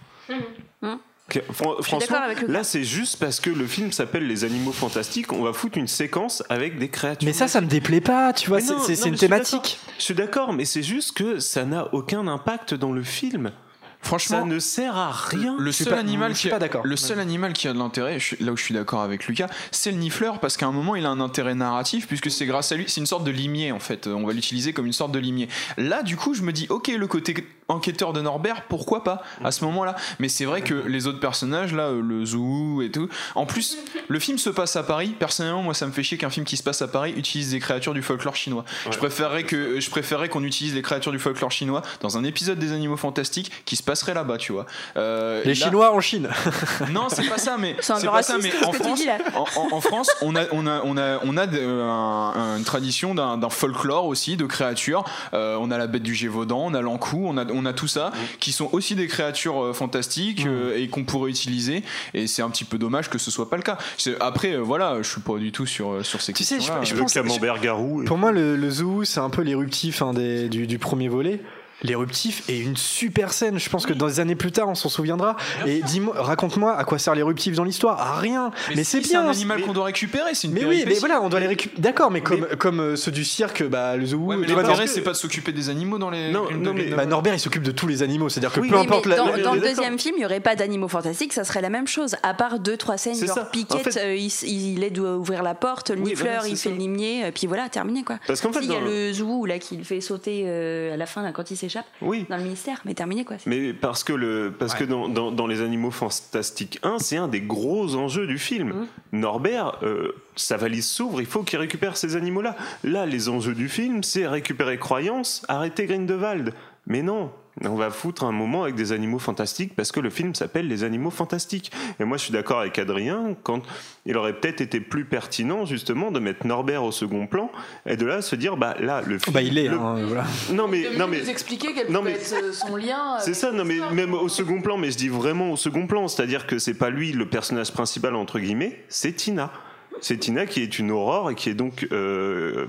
Hum. 0.82 0.99
Que- 1.30 1.40
fran- 1.52 1.76
Franchement, 1.82 2.00
d'accord 2.00 2.22
avec 2.24 2.42
le 2.42 2.48
là, 2.48 2.64
c'est 2.64 2.86
juste 2.86 3.18
parce 3.20 3.40
que 3.42 3.50
le 3.50 3.68
film 3.68 3.92
s'appelle 3.92 4.28
Les 4.28 4.46
Animaux 4.46 4.72
Fantastiques. 4.72 5.34
On 5.34 5.44
va 5.44 5.52
foutre 5.52 5.78
une 5.78 5.88
séquence 5.88 6.42
avec 6.48 6.80
des 6.80 6.88
créatures. 6.88 7.26
Mais 7.28 7.34
ça, 7.34 7.48
ça 7.50 7.60
me 7.60 7.68
déplaît 7.68 8.00
pas, 8.02 8.32
tu 8.34 8.48
vois. 8.50 8.60
C'est 8.62 9.06
une 9.06 9.16
thématique. 9.16 9.78
Je 9.98 10.04
suis 10.04 10.14
d'accord, 10.16 10.54
mais 10.54 10.64
c'est 10.66 10.84
juste 10.84 11.14
que 11.18 11.40
ça 11.40 11.66
n'a 11.66 11.94
aucun 11.94 12.28
impact 12.28 12.74
dans 12.74 12.92
le 12.94 13.04
film. 13.04 13.52
Franchement, 14.00 14.42
ça 14.42 14.46
ne 14.46 14.60
sert 14.60 14.96
à 14.96 15.12
rien. 15.12 15.56
Le 15.60 15.72
seul 15.72 15.90
pas- 15.90 16.00
animal 16.00 16.34
qui 16.34 16.50
a-. 16.52 16.60
Le 16.84 16.96
seul 16.96 17.20
animal 17.20 17.52
qui 17.52 17.68
a 17.68 17.74
de 17.74 17.80
l'intérêt, 17.80 18.20
là 18.40 18.52
où 18.54 18.56
je 18.56 18.64
suis 18.64 18.74
d'accord 18.74 19.02
avec 19.02 19.28
Lucas, 19.28 19.48
c'est 19.72 19.92
le 19.92 19.98
nifleur 19.98 20.40
parce 20.40 20.56
qu'à 20.56 20.68
un 20.68 20.72
moment 20.72 20.96
il 20.96 21.06
a 21.06 21.10
un 21.10 21.20
intérêt 21.20 21.56
narratif 21.56 22.08
puisque 22.08 22.30
c'est 22.30 22.46
grâce 22.46 22.72
à 22.72 22.76
lui, 22.76 22.86
c'est 22.88 23.02
une 23.02 23.08
sorte 23.08 23.24
de 23.26 23.32
limier 23.32 23.72
en 23.72 23.80
fait. 23.80 24.06
On 24.08 24.26
va 24.26 24.34
l'utiliser 24.34 24.72
comme 24.72 24.86
une 24.86 24.94
sorte 24.94 25.12
de 25.12 25.20
limier. 25.20 25.50
Là, 25.78 26.04
du 26.04 26.16
coup, 26.16 26.36
je 26.36 26.44
me 26.44 26.54
dis, 26.54 26.68
ok, 26.70 26.90
le 26.90 27.08
côté 27.08 27.34
enquêteur 27.70 28.13
de 28.13 28.22
Norbert, 28.22 28.63
pourquoi 28.70 29.03
pas 29.03 29.24
à 29.43 29.51
ce 29.51 29.63
moment-là 29.65 29.95
Mais 30.20 30.30
c'est 30.30 30.45
vrai 30.45 30.61
que 30.61 30.74
les 30.74 31.07
autres 31.07 31.20
personnages, 31.20 31.74
là, 31.74 31.84
euh, 31.89 32.01
le 32.01 32.26
zoo 32.26 32.82
et 32.82 32.91
tout. 32.91 33.09
En 33.36 33.45
plus, 33.45 33.78
le 34.07 34.20
film 34.20 34.38
se 34.38 34.49
passe 34.49 34.76
à 34.76 34.84
Paris. 34.84 35.15
Personnellement, 35.20 35.63
moi, 35.63 35.74
ça 35.74 35.86
me 35.86 35.91
fait 35.91 36.03
chier 36.03 36.18
qu'un 36.18 36.30
film 36.30 36.45
qui 36.45 36.57
se 36.57 36.63
passe 36.63 36.82
à 36.82 36.88
Paris 36.88 37.13
utilise 37.18 37.51
des 37.51 37.59
créatures 37.59 37.93
du 37.93 38.01
folklore 38.01 38.36
chinois. 38.36 38.63
Je 38.89 38.97
préférerais 38.97 39.43
que 39.43 39.80
je 39.80 39.89
préférerais 39.89 40.30
qu'on 40.30 40.43
utilise 40.43 40.74
les 40.76 40.82
créatures 40.82 41.11
du 41.11 41.20
folklore 41.20 41.51
chinois 41.51 41.82
dans 42.01 42.18
un 42.18 42.24
épisode 42.24 42.57
des 42.59 42.72
Animaux 42.72 42.97
Fantastiques 42.97 43.51
qui 43.65 43.76
se 43.76 43.84
passerait 43.84 44.13
là-bas, 44.13 44.38
tu 44.38 44.51
vois. 44.53 44.65
Euh, 44.95 45.41
Les 45.43 45.53
là- 45.53 45.65
Chinois 45.65 45.93
en 45.93 45.99
Chine. 45.99 46.30
non, 46.91 47.07
c'est 47.09 47.28
pas 47.28 47.38
ça, 47.38 47.57
mais 47.59 47.76
C'est 47.82 48.05
pas 48.05 48.24
ça, 48.24 48.38
mais 48.41 48.51
en 48.65 48.72
France, 48.72 49.01
en, 49.36 49.41
en- 49.41 49.76
en 49.76 49.82
France, 49.82 50.09
on 50.22 50.36
a, 50.36 50.43
on 50.51 50.65
a, 50.68 50.82
on 50.84 50.97
a, 50.97 51.20
on 51.24 51.38
a 51.38 51.47
de- 51.47 51.59
un- 51.59 52.34
un- 52.36 52.57
une 52.57 52.63
tradition 52.63 53.13
d'un 53.15 53.38
d'un 53.38 53.49
folklore 53.49 54.05
aussi 54.05 54.38
de 54.38 54.45
créatures. 54.45 55.03
Euh, 55.34 55.57
on 55.59 55.70
a 55.72 55.78
la 55.78 55.88
bête 55.88 56.03
du 56.03 56.15
Gévaudan, 56.15 56.59
on 56.65 56.74
a 56.74 56.82
l'encou, 56.82 57.26
on 57.28 57.38
a, 57.38 57.45
on 57.58 57.66
a 57.66 57.74
tout 57.74 57.88
ça, 57.88 58.12
qui 58.39 58.51
sont 58.51 58.70
aussi 58.72 58.95
des 58.95 59.08
créatures 59.08 59.62
euh, 59.64 59.74
fantastiques 59.74 60.45
euh, 60.45 60.78
et 60.78 60.88
qu'on 60.88 61.03
pourrait 61.03 61.30
utiliser. 61.32 61.84
Et 62.14 62.28
c'est 62.28 62.41
un 62.41 62.49
petit 62.49 62.64
peu 62.66 62.78
dommage 62.78 63.10
que 63.10 63.18
ce 63.18 63.32
soit 63.32 63.49
pas 63.49 63.58
le 63.58 63.64
cas. 63.64 63.78
C'est- 63.97 64.16
Après, 64.22 64.53
euh, 64.53 64.60
voilà, 64.60 64.97
je 65.01 65.10
suis 65.10 65.22
pas 65.22 65.38
du 65.38 65.51
tout 65.51 65.66
sur 65.66 66.05
sur 66.05 66.22
ces 66.22 66.34
Tu 66.34 66.43
sais, 66.43 66.60
je- 66.60 66.72
je 66.84 66.93
le 66.93 67.01
pense- 67.01 67.14
camembert 67.14 67.60
garou. 67.60 68.03
et- 68.03 68.05
Pour 68.05 68.18
moi, 68.18 68.32
le, 68.32 68.55
le 68.55 68.70
zoo, 68.70 69.03
c'est 69.03 69.20
un 69.20 69.30
peu 69.30 69.41
l'éruptif 69.41 70.01
hein, 70.01 70.14
du 70.14 70.78
premier 70.80 71.08
volet. 71.10 71.41
L'éruptif 71.84 72.44
est 72.50 72.60
une 72.60 72.76
super 72.76 73.32
scène. 73.34 73.60
Je 73.60 73.70
pense 73.70 73.86
que 73.86 73.94
dans 73.94 74.08
des 74.08 74.20
années 74.20 74.36
plus 74.36 74.52
tard, 74.52 74.68
on 74.68 74.76
s'en 74.76 74.90
souviendra. 74.90 75.36
Et 75.68 75.82
dis-moi, 75.82 76.16
raconte-moi 76.18 76.76
à 76.76 76.84
quoi 76.86 76.98
sert 76.98 77.14
l'éruptif 77.14 77.56
dans 77.56 77.64
l'histoire. 77.64 78.00
À 78.02 78.20
rien. 78.20 78.52
Mais, 78.76 78.84
c'est 78.84 79.02
si, 79.04 79.10
bien. 79.10 79.28
un 79.28 79.30
animal 79.30 79.62
qu'on 79.62 79.74
doit 79.74 79.86
récupérer, 79.86 80.34
c'est 80.34 80.48
une 80.48 80.54
Mais 80.54 80.66
oui, 80.66 80.84
mais 80.88 80.96
voilà, 80.96 81.22
on 81.22 81.30
doit 81.30 81.40
les 81.40 81.48
récupérer. 81.48 81.80
D'accord, 81.82 82.10
mais 82.10 82.22
comme, 82.22 82.48
comme 82.58 82.80
euh, 82.80 82.96
ceux 82.96 83.12
du 83.12 83.24
cirque, 83.24 83.64
bah, 83.64 83.96
le 83.96 84.06
zoo. 84.08 84.18
Ouais, 84.18 84.38
mais 84.38 84.48
l'intérêt, 84.48 84.88
c'est 84.88 85.02
pas 85.02 85.12
de 85.12 85.18
s'occuper 85.18 85.52
des 85.52 85.70
animaux 85.70 85.98
dans 86.00 86.10
les. 86.10 86.32
Non, 86.32 86.48
mais- 86.74 86.86
bah, 86.90 87.06
Norbert, 87.06 87.34
il 87.36 87.40
s'occupe 87.40 87.64
de 87.64 87.72
tous 87.72 87.88
les 87.88 88.02
animaux. 88.02 88.30
C'est-à-dire 88.30 88.52
que 88.54 88.60
Oui, 88.60 88.70
peu 88.70 88.78
importe 88.78 89.06
mais 89.06 89.12
la- 89.12 89.18
dans, 89.18 89.32
la- 89.36 89.44
dans 89.44 89.54
le 89.54 89.62
deuxième 89.62 90.00
film, 90.00 90.16
il 90.18 90.20
n'y 90.22 90.26
aurait 90.26 90.40
pas 90.40 90.56
d'animaux 90.56 90.88
fantastiques, 90.88 91.34
ça 91.34 91.44
serait 91.44 91.62
la 91.62 91.70
même 91.70 91.88
chose. 91.88 92.16
À 92.24 92.34
part 92.34 92.60
deux, 92.60 92.78
trois 92.78 92.98
scènes, 92.98 93.16
C'est 93.16 93.28
genre 93.28 93.36
ça. 93.36 93.46
Piquette, 93.46 93.88
En 93.88 93.92
fait- 93.92 94.00
euh, 94.00 94.16
il, 94.16 94.84
aide 94.84 94.98
à 94.98 95.16
ouvrir 95.18 95.44
la 95.44 95.54
porte, 95.54 95.92
le 95.92 96.02
Oui, 96.02 96.14
c'est 96.16 96.26
il 96.50 96.58
fait 96.58 96.70
le 96.70 96.76
limier, 96.76 97.32
puis 97.34 97.46
voilà, 97.48 97.70
terminé 97.70 98.04
quoi. 98.04 98.18
Parce 98.26 98.42
qu'en 98.42 98.52
fait, 98.52 98.62
il 98.64 98.72
y 98.72 98.76
a 98.76 98.80
le 98.80 99.14
zoo 99.14 99.46
là 99.46 99.60
qui 99.60 99.78
le 99.78 99.84
fait 99.84 100.02
sauter 100.02 100.44
euh, 100.46 100.94
à 100.94 100.98
la 100.98 101.06
fin 101.06 101.32
quand 101.32 101.52
il 101.52 101.58
s'échappe 101.70 101.86
Oui. 102.01 102.26
dans 102.30 102.38
le 102.38 102.43
ministère, 102.43 102.82
mais 102.86 102.93
terminé 102.93 103.26
quoi. 103.26 103.38
Mais 103.45 103.74
parce 103.74 104.03
que, 104.03 104.13
le, 104.13 104.53
parce 104.57 104.74
que 104.76 104.84
dans, 104.84 105.09
dans, 105.09 105.32
dans 105.32 105.47
Les 105.47 105.61
Animaux 105.61 105.91
Fantastiques 105.91 106.80
1, 106.84 106.99
c'est 106.99 107.18
un 107.18 107.28
des 107.28 107.41
gros 107.41 107.95
enjeux 107.95 108.28
du 108.28 108.38
film. 108.38 108.70
Mhm. 108.70 108.88
Norbert, 109.13 109.78
euh, 109.84 110.11
sa 110.36 110.57
valise 110.57 110.88
s'ouvre, 110.88 111.20
il 111.22 111.28
faut 111.28 111.43
qu'il 111.43 111.59
récupère 111.59 111.97
ces 111.97 112.15
animaux-là. 112.15 112.55
Là, 112.84 113.05
les 113.05 113.30
enjeux 113.30 113.55
du 113.55 113.70
film, 113.70 114.03
c'est 114.03 114.28
récupérer 114.28 114.78
Croyance, 114.78 115.43
arrêter 115.47 115.86
Grindelwald. 115.86 116.53
Mais 116.86 117.01
non, 117.01 117.32
on 117.66 117.76
va 117.76 117.89
foutre 117.89 118.24
un 118.24 118.32
moment 118.32 118.64
avec 118.64 118.76
des 118.76 118.91
animaux 118.91 119.20
fantastiques 119.20 119.76
parce 119.76 119.91
que 119.91 119.99
le 119.99 120.10
film 120.10 120.36
s'appelle 120.36 120.68
Les 120.68 120.84
Animaux 120.84 121.10
Fantastiques. 121.10 121.72
Et 121.99 122.03
moi, 122.03 122.18
je 122.18 122.24
suis 122.24 122.32
d'accord 122.34 122.60
avec 122.60 122.78
Adrien, 122.80 123.36
quand 123.43 123.62
il 124.05 124.16
aurait 124.18 124.34
peut-être 124.34 124.62
été 124.62 124.80
plus 124.80 125.05
pertinent, 125.05 125.66
justement, 125.66 126.12
de 126.12 126.20
mettre 126.20 126.45
Norbert 126.45 126.84
au 126.84 126.91
second 126.91 127.28
plan 127.28 127.51
et 127.86 127.97
de 127.97 128.05
là 128.05 128.22
se 128.22 128.36
dire, 128.36 128.58
bah 128.58 128.76
là, 128.80 129.01
le 129.05 129.18
film. 129.20 129.34
Bah, 129.34 129.41
il 129.41 129.58
est. 129.58 129.68
le- 129.70 129.78
hein, 129.78 129.95
voilà. 130.05 130.26
Non, 130.53 130.68
mais. 130.68 130.89
De 130.89 130.97
Non, 130.97 131.08
mais 131.08 131.22
nous 131.22 131.30
expliquer 131.30 131.74
quel 131.74 131.91
non, 131.91 131.99
peut 132.01 132.05
mais- 132.05 132.12
être 132.14 132.34
euh, 132.43 132.53
son 132.53 132.76
lien. 132.76 133.18
c'est 133.20 133.34
ça, 133.34 133.51
non 133.51 133.66
mais 133.66 133.80
même 133.91 134.14
au 134.14 134.30
second 134.30 134.62
plan, 134.62 134.78
mais 134.78 134.91
je 134.91 134.97
dis 134.97 135.10
vraiment 135.10 135.51
au 135.51 135.58
second 135.58 135.88
plan, 135.88 136.08
c'est-à-dire 136.08 136.47
que 136.47 136.60
c'est 136.60 136.74
pas 136.76 136.89
lui 136.89 137.12
le 137.12 137.28
personnage 137.28 137.72
principal 137.72 138.16
entre 138.16 138.39
guillemets, 138.39 138.84
c'est 138.89 139.14
Tina. 139.14 139.51
C'est 139.99 140.18
Tina 140.18 140.45
qui 140.45 140.62
est 140.62 140.78
une 140.80 140.91
aurore 140.91 141.32
et 141.32 141.36
qui 141.36 141.49
est 141.49 141.53
donc 141.55 141.88
euh, 141.91 142.68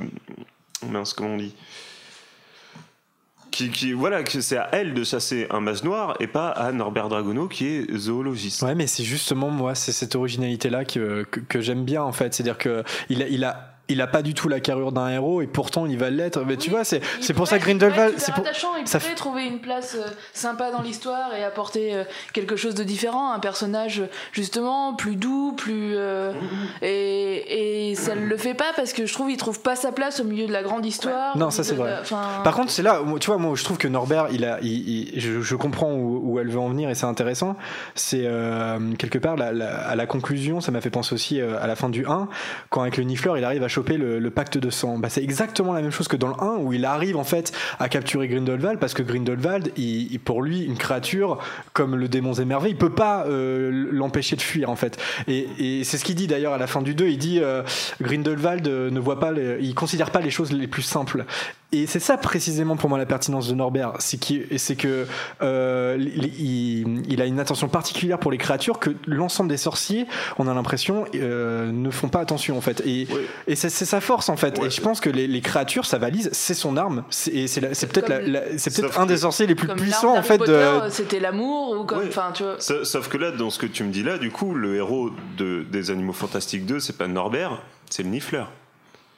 mince 0.89 1.13
comment 1.13 1.35
on 1.35 1.37
dit? 1.37 1.55
Qui, 3.51 3.71
qui 3.71 3.93
voilà 3.93 4.25
c'est 4.27 4.57
à 4.57 4.69
elle 4.73 4.95
de 4.95 5.05
chasser 5.05 5.47
un 5.51 5.61
mage 5.61 5.83
noir 5.83 6.17
et 6.21 6.27
pas 6.27 6.49
à 6.49 6.73
Norbert 6.73 7.09
Dragono 7.09 7.49
qui 7.49 7.67
est 7.67 7.97
zoologiste. 7.97 8.63
Ouais, 8.63 8.75
mais 8.75 8.87
c'est 8.87 9.05
justement 9.05 9.51
moi, 9.51 9.75
c'est 9.75 9.93
cette 9.93 10.15
originalité-là 10.15 10.85
que, 10.85 11.25
que, 11.25 11.41
que 11.41 11.61
j'aime 11.61 11.85
bien 11.85 12.03
en 12.03 12.13
fait. 12.13 12.35
C'est-à-dire 12.35 12.59
que 12.59 12.85
il 13.09 13.23
a, 13.23 13.29
il 13.29 13.45
a 13.45 13.68
il 13.89 14.01
a 14.01 14.07
pas 14.07 14.23
du 14.23 14.35
tout 14.35 14.49
la 14.49 14.61
carrure 14.61 14.93
d'un 14.93 15.09
héros 15.09 15.41
et 15.43 15.47
pourtant 15.47 15.87
il 15.87 15.99
va 15.99 16.11
l'être. 16.11 16.43
Mais 16.47 16.57
tu 16.57 16.71
vois, 16.71 16.85
c'est 16.85 17.01
c'est 17.21 17.35
pour 17.35 17.47
ça 17.49 17.59
que 17.59 17.65
Grindelwald, 17.65 18.15
c'est 18.19 18.33
pour 18.35 18.45
attachant, 18.45 18.77
il 18.81 18.87
ça 18.87 18.99
pourrait 18.99 19.13
f- 19.13 19.17
trouver 19.17 19.45
une 19.47 19.61
place 19.61 19.97
euh, 19.99 20.07
sympa 20.33 20.71
dans 20.71 20.83
l'histoire 20.83 21.35
et 21.35 21.43
apporter 21.45 21.95
euh, 21.95 22.05
quelque 22.33 22.57
chose 22.57 22.75
de 22.75 22.85
différent, 22.85 23.33
un 23.33 23.39
personnage 23.39 24.03
justement 24.33 24.95
plus 24.95 25.17
doux, 25.17 25.53
plus 25.57 25.93
euh, 25.97 26.33
et, 26.83 27.91
et 27.91 27.95
ça 27.95 28.15
ne 28.15 28.27
le 28.27 28.37
fait 28.37 28.55
pas 28.55 28.73
parce 28.77 28.93
que 28.93 29.07
je 29.07 29.13
trouve 29.13 29.31
il 29.31 29.37
trouve 29.37 29.61
pas 29.61 29.77
sa 29.77 29.93
place 29.93 30.21
au 30.21 30.25
milieu 30.25 30.47
de 30.47 30.53
la 30.53 30.63
grande 30.63 30.85
histoire. 30.87 31.37
Non, 31.37 31.51
ça, 31.51 31.65
c'est 31.65 31.75
vrai. 31.75 31.91
la- 31.91 32.43
Par 32.45 32.55
contre, 32.55 32.71
c'est 32.71 32.83
là, 32.83 33.03
où, 33.03 33.19
tu 33.19 33.27
vois, 33.27 33.39
moi, 33.39 33.55
je 33.55 33.65
trouve 33.65 33.79
que 33.79 33.89
Norbert, 33.89 34.29
il 34.33 34.45
a, 34.45 34.59
il- 34.63 35.15
il- 35.15 35.21
je, 35.21 35.41
je 35.41 35.57
comprends 35.57 35.93
où, 35.93 36.21
où 36.33 36.39
elle 36.39 36.49
veut 36.51 36.59
en 36.59 36.69
venir 36.69 36.91
et 36.91 36.95
c'est 36.95 37.07
intéressant. 37.07 37.57
C'est 37.95 38.23
euh, 38.25 38.79
quelque 38.99 39.19
part 39.19 39.37
la- 39.37 39.53
la- 39.53 39.89
à 39.89 39.97
la 39.97 40.07
conclusion, 40.07 40.61
ça 40.61 40.71
m'a 40.73 40.81
fait 40.81 40.91
penser 40.91 41.15
aussi 41.15 41.41
à 41.41 41.67
la 41.67 41.77
fin 41.77 41.89
du 41.89 42.07
1, 42.07 42.29
quand 42.71 42.83
avec 42.83 42.97
le 42.97 43.05
Nifleur, 43.05 43.37
il 43.39 43.45
arrive 43.45 43.63
à 43.63 43.69
choper 43.79 43.97
le, 43.97 44.31
pacte 44.31 44.59
de 44.59 44.71
sang. 44.71 44.99
Bah, 44.99 45.09
c'est 45.09 45.23
exactement 45.23 45.73
la 45.73 45.83
même 45.83 45.93
chose 45.93 46.09
que 46.09 46.17
dans 46.17 46.29
le 46.29 46.35
1, 46.41 46.57
où 46.59 46.73
il 46.73 46.85
arrive 46.85 47.17
en 47.17 47.23
fait 47.25 47.53
à 47.79 47.89
capturer 47.89 48.27
Grindelwald, 48.27 48.81
parce 48.81 48.93
que 48.93 49.05
Grindelwald, 49.05 49.71
il, 49.77 50.19
pour 50.19 50.43
lui, 50.43 50.65
une 50.65 50.77
créature 50.77 51.39
comme 51.73 51.95
le 51.95 52.09
démon 52.09 52.33
émerveillé, 52.35 52.75
il 52.75 52.79
peut 52.79 52.91
pas 52.91 53.25
euh, 53.27 53.89
l'empêcher 53.93 54.35
de 54.35 54.43
fuir 54.43 54.69
en 54.69 54.77
fait. 54.77 54.99
Et, 55.29 55.47
et 55.59 55.85
c'est 55.85 55.97
ce 55.97 56.05
qu'il 56.05 56.17
dit 56.17 56.27
d'ailleurs 56.27 56.55
à 56.55 56.59
la 56.59 56.67
fin 56.67 56.83
du 56.83 56.95
2. 56.97 57.07
Il 57.07 57.19
dit 57.19 57.39
euh, 57.41 57.63
Grindelwald 58.03 58.67
euh, 58.67 58.91
ne 58.91 58.99
voit 58.99 59.21
pas, 59.21 59.31
les- 59.31 59.59
il 59.61 59.75
considère 59.75 60.11
pas 60.11 60.21
les 60.21 60.31
choses 60.31 60.51
les 60.51 60.67
plus 60.67 60.83
simples. 60.83 61.25
Et 61.71 61.87
c'est 61.87 62.01
ça 62.01 62.17
précisément 62.17 62.77
pour 62.77 62.89
moi 62.89 62.97
la 62.97 63.05
pertinence 63.05 63.47
de 63.47 63.55
Norbert, 63.55 63.93
c'est 63.99 64.17
qu'il- 64.17 64.47
c'est 64.59 64.75
que 64.75 65.07
euh, 65.43 65.97
il, 65.99 66.25
il- 66.41 67.03
il 67.13 67.21
a 67.21 67.27
une 67.27 67.39
attention 67.39 67.69
particulière 67.69 68.19
pour 68.19 68.31
les 68.31 68.39
créatures 68.39 68.79
que 68.79 68.89
l'ensemble 69.07 69.51
des 69.51 69.59
sorciers, 69.59 70.07
on 70.39 70.49
a 70.49 70.55
l'impression, 70.55 71.05
euh, 71.15 71.71
ne 71.71 71.91
font 71.91 72.09
pas 72.09 72.21
attention 72.21 72.57
en 72.57 72.63
fait. 72.63 72.81
Et, 72.87 73.07
et 73.47 73.55
c'est 73.55 73.69
sa 73.69 74.01
force 74.01 74.31
en 74.31 74.37
fait. 74.39 74.59
Et 74.63 74.71
je 74.71 74.81
pense 74.81 74.99
que 75.01 75.11
les, 75.11 75.27
les 75.27 75.41
créatures, 75.43 75.85
sa 75.85 75.99
valise, 75.99 76.31
c'est 76.33 76.55
son 76.55 76.79
arme. 76.79 77.05
C'est 77.11 77.31
peut-être 77.93 78.13
c'est 78.57 78.75
peut-être 78.75 78.99
un 78.99 79.05
des 79.05 79.19
sorciers 79.19 79.47
les 79.47 79.55
plus 79.55 79.69
puissants 79.69 80.17
en 80.17 80.23
fait 80.23 80.39
de, 80.39 80.89
c'était 80.89 81.21
l'amour 81.21 81.79
ou 81.79 81.85
comme 81.85 81.99
Ouais. 81.99 82.05
enfin 82.09 82.31
tu 82.33 82.45
vois. 82.45 82.57
Sa- 82.61 82.87
Sauf 82.87 83.09
que 83.09 83.19
là, 83.19 83.31
dans 83.31 83.51
ce 83.51 83.59
que 83.59 83.67
tu 83.67 83.85
me 83.85 83.91
dis 83.93 84.03
là, 84.03 84.17
du 84.17 84.31
coup, 84.31 84.55
le 84.55 84.77
héros 84.77 85.11
de, 85.37 85.65
des 85.71 85.91
Animaux 85.91 86.15
Fantastiques 86.15 86.65
2, 86.65 86.81
c'est 86.81 86.97
pas 86.97 87.09
Norbert, 87.09 87.61
c'est 87.91 88.03
le 88.05 88.09
Nifleur. 88.09 88.51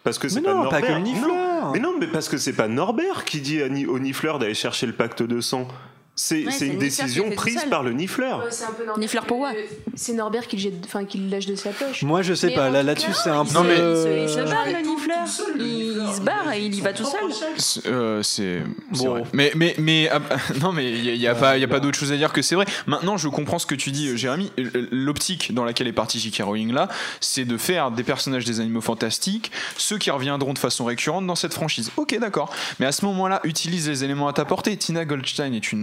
Parce 0.02 0.18
que 0.18 0.28
c'est 0.28 0.36
Mais 0.40 0.46
pas 0.46 0.54
non, 0.54 0.68
pas 0.68 0.80
Norbert. 0.80 0.88
que 0.88 0.92
le 0.94 0.98
Nifleur. 1.00 1.28
Non, 1.28 1.49
mais 1.72 1.80
non, 1.80 1.94
mais 1.98 2.06
parce 2.06 2.28
que 2.28 2.36
c'est 2.36 2.52
pas 2.52 2.68
Norbert 2.68 3.24
qui 3.24 3.40
dit 3.40 3.62
à 3.62 3.68
Nifleur 3.68 4.38
d'aller 4.38 4.54
chercher 4.54 4.86
le 4.86 4.92
pacte 4.92 5.22
de 5.22 5.40
sang. 5.40 5.68
C'est 6.16 6.44
Ouais, 6.44 6.66
une 6.66 6.78
décision 6.78 7.30
prise 7.30 7.64
par 7.70 7.82
le 7.82 7.92
Nifleur. 7.92 8.44
c'est 8.50 8.64
un 8.64 8.72
peu 8.72 8.84
Nifleur 9.00 9.24
pour 9.24 9.38
moi. 9.38 9.52
C'est 9.94 10.12
Norbert 10.12 10.46
qui 10.46 10.56
le, 10.56 10.62
jette, 10.62 10.74
enfin, 10.84 11.06
qui 11.06 11.16
le 11.16 11.30
lâche 11.30 11.46
de 11.46 11.54
sa 11.54 11.70
poche. 11.70 12.02
Moi 12.02 12.20
je 12.20 12.34
sais 12.34 12.48
Mais 12.48 12.54
pas, 12.56 12.68
là 12.68 12.82
là-dessus 12.82 13.06
cas, 13.12 13.18
c'est 13.24 13.30
un 13.30 13.44
peu. 13.44 13.50
se- 13.52 13.58
mais- 13.60 13.74
il 13.74 13.78
se, 13.78 14.22
il 14.24 14.28
se 14.28 14.50
barre 14.52 14.66
le 14.66 14.86
Nifleur. 14.86 15.24
Il, 15.58 16.04
il 16.08 16.14
se 16.14 16.20
barre 16.20 16.52
et 16.52 16.62
il 16.66 16.74
y 16.74 16.80
va 16.82 16.92
tout 16.92 17.04
seul. 17.04 17.20
C'est- 17.56 17.86
euh, 17.86 18.22
c'est 18.22 18.62
Bon. 18.90 19.08
vrai. 19.10 19.22
Mais 19.32 19.52
mais 19.54 19.74
mais 19.78 20.10
ah, 20.12 20.20
non 20.60 20.72
mais 20.72 20.90
il 20.90 21.04
y, 21.04 21.08
a- 21.08 21.14
il 21.14 21.20
y 21.20 21.26
a 21.26 21.34
pas 21.34 21.56
il 21.56 21.60
y 21.60 21.64
a 21.64 21.68
pas 21.68 21.80
d'autre 21.80 21.98
chose 21.98 22.12
à 22.12 22.16
dire 22.16 22.32
que 22.34 22.42
c'est 22.42 22.54
vrai. 22.54 22.66
Maintenant 22.86 23.16
je 23.16 23.28
comprends 23.28 23.58
ce 23.58 23.66
que 23.66 23.74
tu 23.74 23.90
dis 23.90 24.08
euh, 24.08 24.16
Jérémy. 24.16 24.52
Euh, 24.58 24.88
L'optique 24.90 25.54
dans 25.54 25.64
laquelle 25.64 25.88
est 25.88 25.92
parti 25.92 26.18
J.K. 26.18 26.42
Rowling 26.44 26.72
là, 26.72 26.88
c'est 27.20 27.46
de 27.46 27.56
faire 27.56 27.90
des 27.92 28.02
personnages 28.02 28.44
des 28.44 28.60
animaux 28.60 28.82
fantastiques 28.82 29.50
ceux 29.78 29.96
qui 29.96 30.10
reviendront 30.10 30.52
de 30.52 30.58
façon 30.58 30.84
récurrente 30.84 31.26
dans 31.26 31.34
cette 31.34 31.54
franchise. 31.54 31.90
OK, 31.96 32.14
d'accord. 32.18 32.52
Mais 32.78 32.84
à 32.86 32.92
ce 32.92 33.04
moment-là, 33.06 33.40
utilise 33.44 33.88
les 33.88 34.04
éléments 34.04 34.28
à 34.28 34.32
ta 34.34 34.44
portée. 34.44 34.76
Tina 34.76 35.04
Goldstein 35.06 35.54
est 35.54 35.72
une 35.72 35.80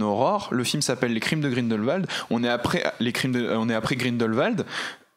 Le 0.50 0.64
film 0.64 0.82
s'appelle 0.82 1.12
Les 1.12 1.20
crimes 1.20 1.40
de 1.40 1.48
Grindelwald. 1.48 2.06
On 2.30 2.42
est 2.42 2.48
après 2.48 3.96
Grindelwald. 3.96 4.64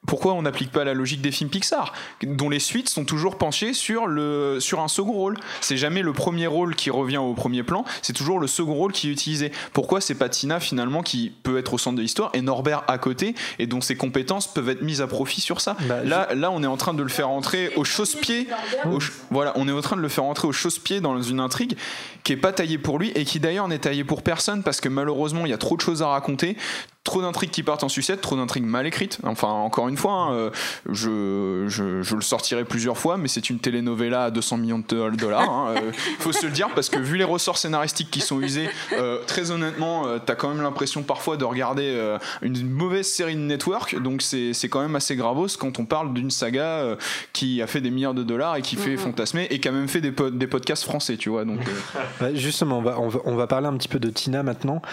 Pourquoi 0.07 0.33
on 0.33 0.41
n'applique 0.41 0.71
pas 0.71 0.83
la 0.83 0.95
logique 0.95 1.21
des 1.21 1.31
films 1.31 1.49
Pixar, 1.51 1.93
dont 2.23 2.49
les 2.49 2.59
suites 2.59 2.89
sont 2.89 3.05
toujours 3.05 3.37
penchées 3.37 3.73
sur, 3.73 4.07
le, 4.07 4.57
sur 4.59 4.79
un 4.79 4.87
second 4.87 5.11
rôle 5.13 5.37
C'est 5.61 5.77
jamais 5.77 6.01
le 6.01 6.11
premier 6.11 6.47
rôle 6.47 6.75
qui 6.75 6.89
revient 6.89 7.17
au 7.19 7.33
premier 7.35 7.61
plan, 7.61 7.85
c'est 8.01 8.11
toujours 8.11 8.39
le 8.39 8.47
second 8.47 8.73
rôle 8.73 8.93
qui 8.93 9.09
est 9.09 9.11
utilisé. 9.11 9.51
Pourquoi 9.73 10.01
c'est 10.01 10.15
pas 10.15 10.27
Tina 10.27 10.59
finalement 10.59 11.03
qui 11.03 11.31
peut 11.43 11.59
être 11.59 11.75
au 11.75 11.77
centre 11.77 11.97
de 11.97 12.01
l'histoire 12.01 12.31
et 12.33 12.41
Norbert 12.41 12.83
à 12.87 12.97
côté 12.97 13.35
et 13.59 13.67
dont 13.67 13.79
ses 13.79 13.95
compétences 13.95 14.51
peuvent 14.51 14.69
être 14.69 14.81
mises 14.81 15.01
à 15.01 15.07
profit 15.07 15.39
sur 15.39 15.61
ça? 15.61 15.77
Bah, 15.87 16.03
Là, 16.03 16.29
là, 16.33 16.49
on 16.51 16.63
est 16.63 16.67
en 16.67 16.77
train 16.77 16.95
de 16.95 17.03
le 17.03 17.09
faire 17.09 17.29
entrer 17.29 17.71
au 17.75 17.83
chausse-pied. 17.83 18.47
au 18.91 18.99
ch- 18.99 19.11
Voilà, 19.29 19.53
on 19.55 19.67
est 19.67 19.71
en 19.71 19.81
train 19.81 19.95
de 19.97 20.01
le 20.01 20.09
faire 20.09 20.23
entrer 20.25 20.47
au 20.47 20.51
chausse-pied 20.51 20.99
dans 20.99 21.21
une 21.21 21.39
intrigue 21.39 21.77
qui 22.23 22.33
est 22.33 22.37
pas 22.37 22.51
taillée 22.53 22.79
pour 22.79 22.97
lui 22.97 23.11
et 23.13 23.23
qui 23.23 23.39
d'ailleurs 23.39 23.67
n'est 23.67 23.79
taillée 23.79 24.03
pour 24.03 24.23
personne 24.23 24.63
parce 24.63 24.81
que 24.81 24.89
malheureusement 24.89 25.45
il 25.45 25.49
y 25.49 25.53
a 25.53 25.57
trop 25.59 25.75
de 25.77 25.81
choses 25.81 26.01
à 26.01 26.07
raconter. 26.07 26.57
Trop 27.03 27.19
d'intrigues 27.23 27.49
qui 27.49 27.63
partent 27.63 27.83
en 27.83 27.89
sucette, 27.89 28.21
trop 28.21 28.35
d'intrigues 28.35 28.63
mal 28.63 28.85
écrites. 28.85 29.17
Enfin, 29.23 29.47
encore 29.47 29.87
une 29.87 29.97
fois, 29.97 30.11
hein, 30.13 30.33
euh, 30.33 30.49
je, 30.87 31.65
je, 31.67 32.03
je 32.03 32.15
le 32.15 32.21
sortirai 32.21 32.63
plusieurs 32.63 32.95
fois, 32.97 33.17
mais 33.17 33.27
c'est 33.27 33.49
une 33.49 33.57
telenovela 33.57 34.25
à 34.25 34.29
200 34.31 34.57
millions 34.57 34.77
de 34.77 34.83
do- 34.87 35.09
dollars. 35.09 35.49
hein, 35.49 35.73
euh, 35.77 35.91
faut 36.19 36.31
se 36.31 36.45
le 36.45 36.51
dire, 36.51 36.69
parce 36.75 36.89
que 36.89 36.99
vu 36.99 37.17
les 37.17 37.23
ressorts 37.23 37.57
scénaristiques 37.57 38.11
qui 38.11 38.21
sont 38.21 38.39
usés, 38.39 38.69
euh, 38.93 39.17
très 39.25 39.49
honnêtement, 39.49 40.05
euh, 40.05 40.19
t'as 40.23 40.35
quand 40.35 40.49
même 40.49 40.61
l'impression 40.61 41.01
parfois 41.01 41.37
de 41.37 41.43
regarder 41.43 41.85
euh, 41.87 42.19
une 42.43 42.69
mauvaise 42.69 43.07
série 43.07 43.33
de 43.35 43.39
network. 43.41 43.99
Donc 43.99 44.21
c'est 44.21 44.53
c'est 44.53 44.69
quand 44.69 44.81
même 44.81 44.95
assez 44.95 45.15
gravos 45.15 45.47
quand 45.59 45.79
on 45.79 45.85
parle 45.85 46.13
d'une 46.13 46.29
saga 46.29 46.61
euh, 46.63 46.95
qui 47.33 47.63
a 47.63 47.67
fait 47.67 47.81
des 47.81 47.89
milliards 47.89 48.13
de 48.13 48.21
dollars 48.23 48.57
et 48.57 48.61
qui 48.61 48.75
fait 48.75 48.95
fantasmer 48.95 49.47
et 49.49 49.59
qui 49.59 49.67
a 49.67 49.71
même 49.71 49.87
fait 49.87 50.01
des, 50.01 50.11
des 50.31 50.47
podcasts 50.47 50.83
français, 50.83 51.17
tu 51.17 51.29
vois. 51.29 51.45
Donc, 51.45 51.61
euh, 51.67 52.25
Ouais, 52.27 52.35
justement, 52.35 52.77
on 52.77 52.81
va, 52.83 52.99
on, 52.99 53.07
va, 53.07 53.19
on 53.25 53.35
va 53.35 53.47
parler 53.47 53.65
un 53.65 53.73
petit 53.75 53.87
peu 53.87 53.97
de 53.97 54.11
Tina 54.11 54.43
maintenant. 54.43 54.83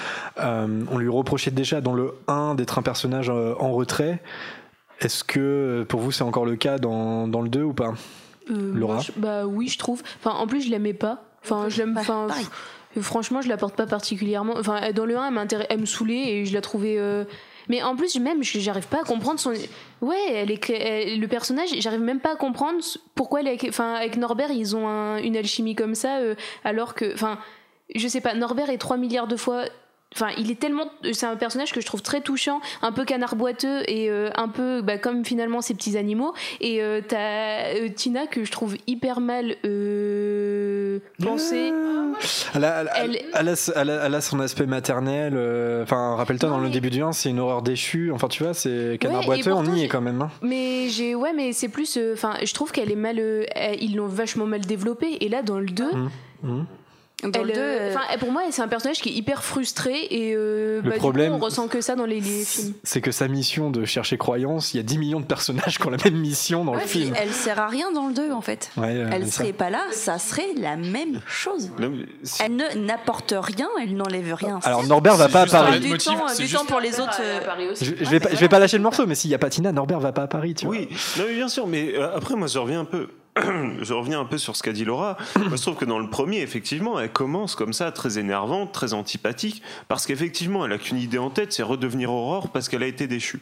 Euh, 0.41 0.67
on 0.91 0.97
lui 0.97 1.11
reprochait 1.11 1.51
déjà 1.51 1.83
dans 1.83 1.93
le 1.93 1.98
1 2.29 2.55
d'être 2.55 2.79
un 2.79 2.83
personnage 2.83 3.31
euh, 3.31 3.55
en 3.59 3.73
retrait. 3.73 4.21
Est-ce 5.01 5.23
que 5.25 5.85
pour 5.89 6.01
vous 6.01 6.11
c'est 6.13 6.25
encore 6.25 6.45
le 6.47 6.57
cas 6.57 6.79
dans, 6.79 7.29
dans 7.29 7.41
le 7.41 7.49
2 7.49 7.63
ou 7.63 7.73
pas 7.73 7.95
Euh, 8.51 8.73
Laura 8.75 8.95
moi, 8.95 9.03
je- 9.03 9.13
Bah 9.21 9.47
oui, 9.47 9.69
je 9.69 9.79
trouve. 9.79 10.03
Enfin, 10.19 10.37
en 10.37 10.47
plus, 10.47 10.63
je 10.63 10.71
l'aimais 10.71 10.95
pas. 10.95 11.23
Enfin, 11.45 11.69
je 11.69 11.79
l'aime. 11.79 11.95
Pff, 12.95 13.03
franchement, 13.05 13.41
je 13.43 13.49
la 13.49 13.57
porte 13.57 13.77
pas 13.77 13.87
particulièrement. 13.87 14.55
Enfin, 14.59 14.91
dans 14.93 15.05
le 15.05 15.17
1, 15.17 15.29
elle, 15.29 15.35
m'intéresse- 15.35 15.67
elle 15.71 15.81
me 15.81 15.87
saoulait 15.87 16.31
et 16.33 16.45
je 16.47 16.53
la 16.55 16.61
trouvais. 16.61 16.97
euh, 16.99 17.25
Mais 17.69 17.83
en 17.83 17.95
plus, 17.95 18.19
même, 18.19 18.43
j'arrive 18.43 18.87
pas 18.89 19.01
à 19.03 19.05
comprendre 19.05 19.39
son. 19.39 19.53
Ouais, 20.01 20.17
elle 20.33 20.51
est... 20.51 20.71
elle- 20.71 21.21
le 21.21 21.29
personnage, 21.29 21.69
j'arrive 21.79 22.01
même 22.01 22.19
pas 22.21 22.33
à 22.33 22.37
comprendre 22.37 22.79
pourquoi 23.15 23.41
elle 23.41 23.49
est... 23.49 23.69
Enfin, 23.69 23.93
avec 23.95 24.17
Norbert, 24.17 24.51
ils 24.51 24.75
ont 24.75 24.89
un- 24.89 25.19
une 25.19 25.37
alchimie 25.37 25.75
comme 25.77 25.95
ça, 25.95 26.17
euh, 26.19 26.35
alors 26.65 26.95
que. 26.95 27.13
Enfin, 27.13 27.39
je 27.95 28.09
sais 28.09 28.21
pas, 28.23 28.35
Norbert 28.35 28.71
est 28.71 28.79
3 28.79 28.97
milliards 28.97 29.29
de 29.29 29.37
fois. 29.37 29.65
Enfin, 30.15 30.29
il 30.39 30.51
est 30.51 30.59
tellement. 30.59 30.91
C'est 31.13 31.27
un 31.27 31.37
personnage 31.37 31.73
que 31.73 31.81
je 31.81 31.87
trouve 31.87 32.01
très 32.03 32.21
touchant, 32.23 32.61
un 32.83 32.93
peu 32.93 33.05
canard 33.05 33.37
boiteux 33.37 33.83
et 33.89 34.09
euh, 34.11 34.31
un 34.37 34.49
peu 34.49 34.81
bah, 34.81 34.97
comme 34.99 35.25
finalement 35.25 35.61
ces 35.61 35.75
petits 35.75 35.97
animaux. 35.99 36.33
Et 36.61 36.83
euh, 36.83 37.01
t'as 37.07 37.75
euh, 37.77 37.89
Tina 37.95 38.27
que 38.27 38.43
je 38.43 38.51
trouve 38.51 38.77
hyper 38.87 39.21
mal 39.21 39.57
pensée. 41.23 41.73
elle 42.55 42.65
a, 42.65 42.85
elle, 42.97 43.11
a, 43.35 43.39
elle 43.77 43.91
a- 43.91 44.05
elle 44.07 44.15
a 44.15 44.21
son 44.21 44.41
aspect 44.41 44.67
maternel. 44.67 45.35
Enfin, 45.83 46.17
rappelle-toi, 46.17 46.49
dans 46.49 46.59
le 46.59 46.71
début 46.71 46.91
du 46.91 47.03
1, 47.03 47.13
c'est 47.13 47.31
une 47.31 47.39
horreur 47.41 47.63
déchue. 47.63 48.11
Enfin, 48.13 48.29
tu 48.29 48.43
vois, 48.43 48.55
c'est 48.55 48.99
canard 49.01 49.21
Ouais, 49.21 49.27
boiteux, 49.37 49.53
on 49.53 49.57
pourtant, 49.63 49.75
y 49.77 49.85
est 49.85 49.89
quand 49.89 50.01
même. 50.01 50.23
hein. 50.23 50.31
Mais 50.43 50.89
j'ai 50.89 51.15
ouais 51.15 51.33
mais 51.35 51.53
c'est 51.53 51.69
plus 51.69 51.99
enfin 52.15 52.35
je 52.43 52.53
trouve 52.55 52.73
qu'elle 52.73 52.91
est 52.91 52.97
mal 52.97 53.21
ils 53.81 53.95
l'ont 53.97 54.07
vachement 54.07 54.47
mal 54.47 54.61
développée 54.61 55.19
et 55.21 55.29
là 55.29 55.43
dans 55.43 55.59
le 55.59 55.67
2 55.67 55.85
Mmh, 55.93 56.09
mmh. 56.43 56.65
Dans 57.25 57.33
elle, 57.41 57.47
le 57.49 57.53
deux, 57.53 57.61
euh, 57.61 57.79
euh, 57.91 57.95
enfin, 57.97 58.17
pour 58.19 58.31
moi 58.31 58.43
c'est 58.51 58.63
un 58.63 58.69
personnage 58.69 59.01
qui 59.01 59.09
est 59.09 59.13
hyper 59.13 59.43
frustré 59.43 60.07
et 60.09 60.35
euh, 60.37 60.81
Le 60.85 60.91
bah, 60.91 60.97
problème, 60.99 61.33
du 61.33 61.39
coup, 61.39 61.45
on 61.45 61.47
ressent 61.47 61.67
que 61.67 61.81
ça 61.81 61.97
dans 61.97 62.07
les, 62.07 62.21
les 62.21 62.45
films 62.45 62.75
C'est 62.85 63.01
que 63.01 63.11
sa 63.11 63.27
mission 63.27 63.71
de 63.73 63.85
chercher 63.85 64.17
croyance, 64.17 64.73
il 64.73 64.77
y 64.77 64.81
a 64.81 64.85
10 64.85 64.99
millions 64.99 65.19
de 65.21 65.25
personnages 65.25 65.79
qui 65.79 65.87
ont 65.87 65.91
la 65.91 65.97
même 66.05 66.15
mission 66.15 66.65
dans 66.65 66.75
ouais, 66.75 66.83
le 66.83 66.87
film. 66.87 67.13
elle 67.21 67.33
sert 67.33 67.59
à 67.59 67.67
rien 67.67 67.91
dans 67.91 68.07
le 68.07 68.15
2 68.15 68.31
en 68.31 68.41
fait. 68.41 68.71
Ouais, 68.77 68.95
euh, 68.95 69.11
Elle 69.13 69.27
ça. 69.27 69.43
serait 69.43 69.53
pas 69.53 69.69
là, 69.69 69.81
ça 69.91 70.19
serait 70.21 70.47
la 70.57 70.77
même 70.77 71.21
chose. 71.27 71.71
Si- 72.23 72.41
Elle 72.45 72.55
ne 72.55 72.87
n'apporte 72.87 73.35
rien, 73.37 73.69
elle 73.83 73.97
n'enlève 73.97 74.33
rien. 74.35 74.61
Alors 74.63 74.85
Norbert 74.87 75.17
va 75.17 75.29
pas 75.29 75.43
à 75.43 75.47
Paris. 75.47 75.81
du 75.81 75.89
motif, 75.89 76.13
temps, 76.17 76.29
c'est 76.29 76.37
du 76.43 76.43
juste- 76.49 76.55
temps 76.61 76.67
pour 76.67 76.79
les 76.81 77.01
autres. 77.01 77.21
euh, 77.21 77.41
Je, 77.81 77.85
je 78.05 78.11
vais 78.11 78.21
pas, 78.21 78.31
je 78.31 78.37
vais 78.37 78.49
pas 78.49 78.61
lâcher 78.61 78.77
le 78.77 78.83
morceau, 78.85 79.07
mais 79.07 79.17
s'il 79.17 79.31
y 79.31 79.35
a 79.35 79.39
pas 79.39 79.51
Tina, 79.51 79.73
Norbert 79.73 79.99
va 79.99 80.13
pas 80.13 80.23
à 80.23 80.27
Paris, 80.29 80.55
tu 80.55 80.67
vois. 80.67 80.77
Oui, 80.77 80.89
non, 81.19 81.25
mais 81.29 81.35
bien 81.35 81.49
sûr, 81.49 81.67
mais 81.67 81.95
euh, 81.97 82.15
après, 82.17 82.37
moi, 82.37 82.47
je 82.47 82.59
reviens 82.59 82.81
un 82.81 82.85
peu. 82.85 83.09
je 83.83 83.93
reviens 83.93 84.21
un 84.21 84.25
peu 84.25 84.39
sur 84.39 84.57
ce 84.57 84.63
qu'a 84.63 84.73
dit 84.73 84.85
Laura. 84.85 85.17
Je 85.37 85.61
trouve 85.61 85.77
que 85.77 85.85
dans 85.85 85.99
le 85.99 86.09
premier, 86.09 86.41
effectivement, 86.41 86.99
elle 86.99 87.13
commence 87.13 87.55
comme 87.55 87.73
ça, 87.73 87.93
très 87.93 88.19
énervante, 88.19 88.73
très 88.73 88.95
antipathique, 88.95 89.63
parce 89.89 90.07
qu'effectivement, 90.07 90.65
elle 90.67 90.73
a 90.73 90.79
qu'une 90.79 90.99
idée 90.99 91.19
en 91.19 91.31
tête, 91.31 91.53
c'est 91.53 91.63
redevenir 91.63 92.13
Aurore 92.13 92.51
parce 92.51 92.69
qu'elle 92.69 92.83
a 92.83 92.87
été 92.87 93.07
déchue. 93.07 93.41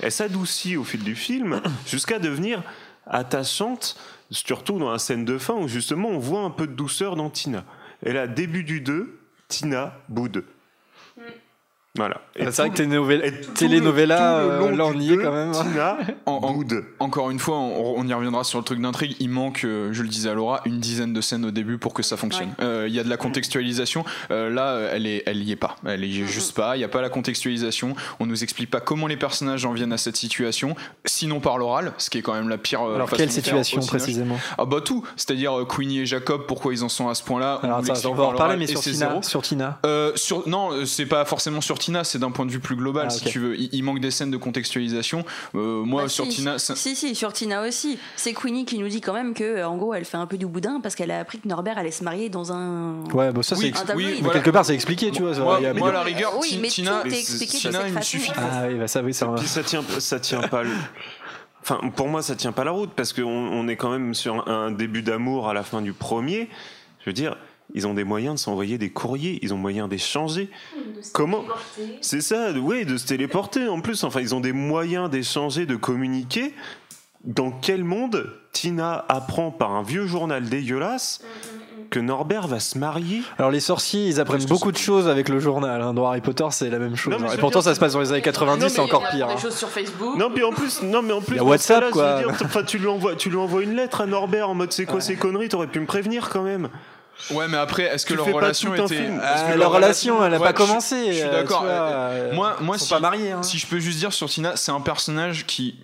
Elle 0.00 0.12
s'adoucit 0.12 0.76
au 0.76 0.84
fil 0.84 1.02
du 1.02 1.14
film 1.14 1.60
jusqu'à 1.86 2.18
devenir 2.18 2.62
attachante, 3.06 3.96
surtout 4.30 4.78
dans 4.78 4.90
la 4.90 4.98
scène 4.98 5.24
de 5.24 5.38
fin 5.38 5.54
où 5.54 5.68
justement 5.68 6.08
on 6.08 6.18
voit 6.18 6.40
un 6.40 6.50
peu 6.50 6.66
de 6.66 6.72
douceur 6.72 7.16
dans 7.16 7.30
Tina. 7.30 7.64
Et 8.04 8.12
là, 8.12 8.26
début 8.26 8.64
du 8.64 8.80
2, 8.80 9.18
Tina 9.48 9.98
boude. 10.08 10.44
Voilà. 11.96 12.20
Ah, 12.40 12.50
c'est 12.50 12.62
vrai 12.62 12.70
que 12.70 12.76
télénovela, 12.76 13.30
télénovela, 13.54 14.38
euh, 14.38 14.58
long 14.58 14.76
là 14.76 14.86
on 14.86 14.98
y 14.98 15.12
est 15.12 15.16
deux, 15.16 15.22
quand 15.22 15.30
même. 15.32 15.52
Tina, 15.52 15.96
En- 16.26 16.40
en-. 16.42 16.64
Encore 16.98 17.30
une 17.30 17.38
fois, 17.38 17.56
on, 17.56 17.94
on 17.98 18.08
y 18.08 18.12
reviendra 18.12 18.42
sur 18.42 18.58
le 18.58 18.64
truc 18.64 18.80
d'intrigue. 18.80 19.14
Il 19.20 19.30
manque, 19.30 19.62
euh, 19.64 19.90
je 19.92 20.02
le 20.02 20.08
disais 20.08 20.28
à 20.28 20.34
Laura, 20.34 20.60
une 20.64 20.80
dizaine 20.80 21.12
de 21.12 21.20
scènes 21.20 21.44
au 21.44 21.52
début 21.52 21.78
pour 21.78 21.94
que 21.94 22.02
ça 22.02 22.16
fonctionne. 22.16 22.52
Euh, 22.60 22.86
Il 22.88 22.94
y 22.94 22.98
a 22.98 23.04
de 23.04 23.08
la 23.08 23.16
contextualisation. 23.16 24.04
Euh, 24.32 24.50
là, 24.50 24.88
elle 24.92 25.06
est, 25.06 25.22
elle 25.26 25.40
y 25.44 25.52
est 25.52 25.56
pas. 25.56 25.76
Elle 25.86 26.04
y 26.04 26.22
est 26.22 26.26
juste 26.26 26.56
pas. 26.56 26.74
Il 26.74 26.80
n'y 26.80 26.84
a 26.84 26.88
pas 26.88 27.00
la 27.00 27.10
contextualisation. 27.10 27.94
On 28.18 28.26
nous 28.26 28.42
explique 28.42 28.72
pas 28.72 28.80
comment 28.80 29.06
les 29.06 29.16
personnages 29.16 29.64
en 29.64 29.72
viennent 29.72 29.92
à 29.92 29.98
cette 29.98 30.16
situation, 30.16 30.74
sinon 31.04 31.38
par 31.38 31.58
l'oral, 31.58 31.92
ce 31.98 32.10
qui 32.10 32.18
est 32.18 32.22
quand 32.22 32.34
même 32.34 32.48
la 32.48 32.58
pire. 32.58 32.80
Alors 32.82 33.08
façon 33.08 33.18
quelle 33.18 33.28
de 33.28 33.32
faire 33.34 33.42
situation 33.64 33.80
précisément? 33.82 34.38
Ah 34.58 34.64
bah 34.64 34.80
tout. 34.84 35.04
C'est-à-dire 35.16 35.56
euh, 35.60 35.64
Queenie 35.64 36.00
et 36.00 36.06
Jacob, 36.06 36.46
pourquoi 36.48 36.72
ils 36.72 36.82
en 36.82 36.88
sont 36.88 37.08
à 37.08 37.14
ce 37.14 37.22
point-là? 37.22 37.60
Alors 37.62 37.78
on 37.78 37.82
va 37.82 37.92
en 37.92 38.02
par 38.02 38.10
reparler, 38.10 38.32
l'oral 38.32 38.58
mais 38.58 38.66
sur 38.66 38.80
Tina, 38.80 39.22
sur 39.22 39.42
Tina. 39.42 39.78
Euh, 39.86 40.10
sur, 40.16 40.48
non, 40.48 40.84
c'est 40.86 41.06
pas 41.06 41.24
forcément 41.24 41.60
sur 41.60 41.78
Tina, 41.84 42.04
c'est 42.04 42.18
d'un 42.18 42.30
point 42.30 42.46
de 42.46 42.50
vue 42.50 42.60
plus 42.60 42.76
global, 42.76 43.06
Ah, 43.06 43.10
si 43.10 43.24
tu 43.24 43.38
veux. 43.38 43.56
Il, 43.58 43.68
il 43.72 43.82
manque 43.82 44.00
des 44.00 44.10
scènes 44.10 44.30
de 44.30 44.36
contextualisation. 44.36 45.24
Euh, 45.54 45.82
moi, 45.84 46.02
Bah, 46.04 46.08
sur 46.08 46.24
si, 46.24 46.30
Tina, 46.36 46.58
Si, 46.58 46.96
si, 46.96 47.14
sur 47.14 47.32
Tina 47.32 47.62
aussi. 47.66 47.98
C'est 48.16 48.32
Queenie 48.32 48.64
qui 48.64 48.78
nous 48.78 48.88
dit 48.88 49.00
quand 49.00 49.12
même 49.12 49.34
que, 49.34 49.64
en 49.64 49.76
gros, 49.76 49.94
elle 49.94 50.04
fait 50.04 50.16
un 50.16 50.26
peu 50.26 50.38
du 50.38 50.46
boudin 50.46 50.80
parce 50.80 50.94
qu'elle 50.94 51.10
a 51.10 51.18
appris 51.20 51.38
que 51.40 51.48
Norbert 51.48 51.76
allait 51.78 51.90
se 51.90 52.02
marier 52.04 52.28
dans 52.28 52.52
un. 52.52 53.04
Ouais, 53.12 53.32
bon 53.32 53.42
ça 53.42 53.56
Oui, 53.56 53.72
c'est 53.74 53.94
oui, 53.94 54.18
voilà. 54.22 54.38
quelque 54.40 54.50
part 54.50 54.64
c'est 54.64 54.74
expliqué, 54.74 55.10
tu 55.10 55.22
vois. 55.22 55.34
ça, 55.34 55.40
Moi, 55.40 55.56
il 55.60 55.64
y 55.64 55.66
a- 55.66 55.74
moi, 55.74 55.92
la 55.92 56.02
rigueur, 56.02 56.38
Oui, 56.40 56.58
mais 56.60 56.68
Tina, 56.68 57.00
tout 57.02 57.08
est 57.08 57.10
mais 57.10 57.18
expliqué 57.20 57.58
Tina, 57.58 57.86
il 57.86 57.92
me 57.94 58.00
suffit. 58.00 58.32
Ah 58.36 58.64
oui, 58.68 58.74
bah 58.74 58.88
ça 58.88 59.02
oui, 59.02 59.12
ça 59.14 59.26
va. 59.26 59.34
Puis 59.36 59.46
ça 59.48 59.62
tient, 59.62 59.82
ça 59.98 60.18
tient 60.20 60.42
pas. 60.42 60.62
le- 60.62 60.70
Enfin, 61.62 61.80
pour 61.96 62.08
moi, 62.08 62.20
ça 62.22 62.34
tient 62.36 62.52
pas 62.52 62.64
la 62.64 62.72
route 62.72 62.90
parce 62.94 63.12
qu'on 63.12 63.22
on 63.24 63.68
est 63.68 63.76
quand 63.76 63.90
même 63.90 64.12
sur 64.14 64.48
un 64.48 64.70
début 64.70 65.02
d'amour 65.02 65.48
à 65.48 65.54
la 65.54 65.62
fin 65.62 65.80
du 65.80 65.92
premier. 65.94 66.48
Je 67.00 67.06
veux 67.06 67.14
dire, 67.14 67.36
ils 67.72 67.86
ont 67.86 67.94
des 67.94 68.04
moyens 68.04 68.34
de 68.34 68.40
s'envoyer 68.40 68.78
des 68.78 68.90
courriers, 68.90 69.38
ils 69.42 69.54
ont 69.54 69.56
moyen 69.56 69.88
d'échanger. 69.88 70.50
Comment 71.12 71.44
C'est 72.00 72.20
ça, 72.20 72.50
oui, 72.52 72.84
de 72.84 72.96
se 72.96 73.06
téléporter 73.06 73.68
en 73.68 73.80
plus. 73.80 74.04
Enfin, 74.04 74.20
ils 74.20 74.34
ont 74.34 74.40
des 74.40 74.52
moyens 74.52 75.08
d'échanger, 75.10 75.66
de 75.66 75.76
communiquer. 75.76 76.54
Dans 77.24 77.50
quel 77.50 77.84
monde 77.84 78.30
Tina 78.52 79.04
apprend 79.08 79.50
par 79.50 79.72
un 79.72 79.82
vieux 79.82 80.06
journal 80.06 80.44
dégueulasse 80.44 81.22
que 81.90 81.98
Norbert 82.00 82.48
va 82.48 82.60
se 82.60 82.76
marier 82.76 83.22
Alors 83.38 83.50
les 83.50 83.60
sorciers, 83.60 84.06
ils 84.08 84.20
apprennent 84.20 84.44
beaucoup 84.44 84.72
de 84.72 84.76
choses 84.76 85.08
avec 85.08 85.28
le 85.28 85.38
journal. 85.38 85.80
Hein. 85.80 85.94
Dans 85.94 86.06
Harry 86.06 86.20
Potter, 86.20 86.44
c'est 86.50 86.68
la 86.68 86.78
même 86.78 86.96
chose. 86.96 87.14
Non, 87.18 87.26
hein. 87.26 87.32
Et 87.34 87.38
pourtant, 87.38 87.60
dire, 87.60 87.64
ça 87.64 87.74
se 87.74 87.80
passe 87.80 87.92
dans 87.94 88.00
les 88.00 88.12
années 88.12 88.20
90, 88.22 88.62
Non, 88.62 88.68
c'est 88.68 88.80
encore 88.80 89.04
Il 89.12 89.18
y 89.20 89.22
a 89.22 89.26
pire. 89.26 89.28
hein. 89.28 89.34
Des 89.36 89.40
choses 89.40 89.56
sur 89.56 89.68
Facebook. 89.70 90.18
Non, 90.18 90.28
mais 90.34 90.42
en 90.42 90.52
plus, 90.52 90.82
non, 90.82 91.00
mais 91.02 91.12
en 91.12 91.20
plus, 91.20 91.34
Il 91.34 91.36
y 91.36 91.38
a 91.38 91.40
dans 91.40 91.46
ce 91.46 91.50
WhatsApp, 91.50 91.90
quoi. 91.90 92.20
Je 92.20 92.26
veux 92.26 92.32
dire, 92.32 92.42
enfin, 92.46 92.62
tu 92.62 92.78
lui 92.78 92.88
envoies, 92.88 93.14
tu 93.16 93.30
lui 93.30 93.36
envoies 93.38 93.62
une 93.62 93.74
lettre 93.74 94.00
à 94.02 94.06
Norbert 94.06 94.50
en 94.50 94.54
mode 94.54 94.72
c'est 94.72 94.84
quoi 94.86 95.00
ces 95.00 95.16
conneries? 95.16 95.48
T'aurais 95.48 95.66
pu 95.68 95.80
me 95.80 95.86
prévenir 95.86 96.28
quand 96.30 96.42
même. 96.42 96.68
Ouais, 97.30 97.48
mais 97.48 97.56
après, 97.56 97.84
est-ce 97.84 98.04
que 98.04 98.12
Tu 98.12 98.16
leur 98.16 98.26
relation 98.26 98.74
était. 98.74 99.08
Ah, 99.22 99.52
que 99.52 99.58
leur 99.58 99.70
relation, 99.72 100.24
elle 100.24 100.32
n'a 100.32 100.38
Ouais, 100.38 100.44
pas 100.44 100.52
commencé. 100.52 101.06
Je 101.08 101.12
suis 101.12 101.22
euh, 101.22 101.32
d'accord. 101.32 101.62
vois, 101.62 101.70
euh, 101.70 102.30
euh, 102.30 102.34
Moi, 102.34 102.56
moi, 102.60 102.76
si, 102.78 102.90
pas 102.90 103.00
mariés. 103.00 103.32
hein. 103.32 103.42
si 103.42 103.58
je 103.58 103.66
peux 103.66 103.78
juste 103.78 103.98
dire 103.98 104.12
sur 104.12 104.28
Tina, 104.28 104.56
c'est 104.56 104.72
un 104.72 104.80
personnage 104.80 105.46
qui. 105.46 105.76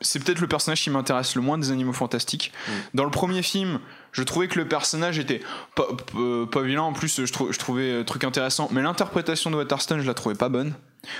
C'est 0.00 0.22
peut-être 0.22 0.40
le 0.40 0.48
personnage 0.48 0.82
qui 0.82 0.90
m'intéresse 0.90 1.34
le 1.36 1.40
moins 1.42 1.56
des 1.56 1.70
animaux 1.70 1.92
fantastiques. 1.92 2.52
Mm. 2.66 2.72
Dans 2.94 3.04
le 3.04 3.10
premier 3.10 3.42
film, 3.42 3.78
je 4.12 4.22
trouvais 4.22 4.48
que 4.48 4.58
le 4.58 4.66
personnage 4.68 5.18
était 5.18 5.40
pas, 5.74 5.84
pas- 5.86 6.46
pas 6.50 6.60
vilain. 6.62 6.82
En 6.82 6.92
plus, 6.92 7.24
je, 7.24 7.32
trou- 7.32 7.52
je 7.52 7.58
trouvais 7.58 7.92
le 7.92 8.04
truc 8.04 8.24
intéressant. 8.24 8.68
Mais 8.72 8.82
l'interprétation 8.82 9.50
de 9.50 9.56
Waterston, 9.56 10.00
je 10.00 10.06
la 10.06 10.14
trouvais 10.14 10.34
pas 10.34 10.48
bonne. 10.48 10.74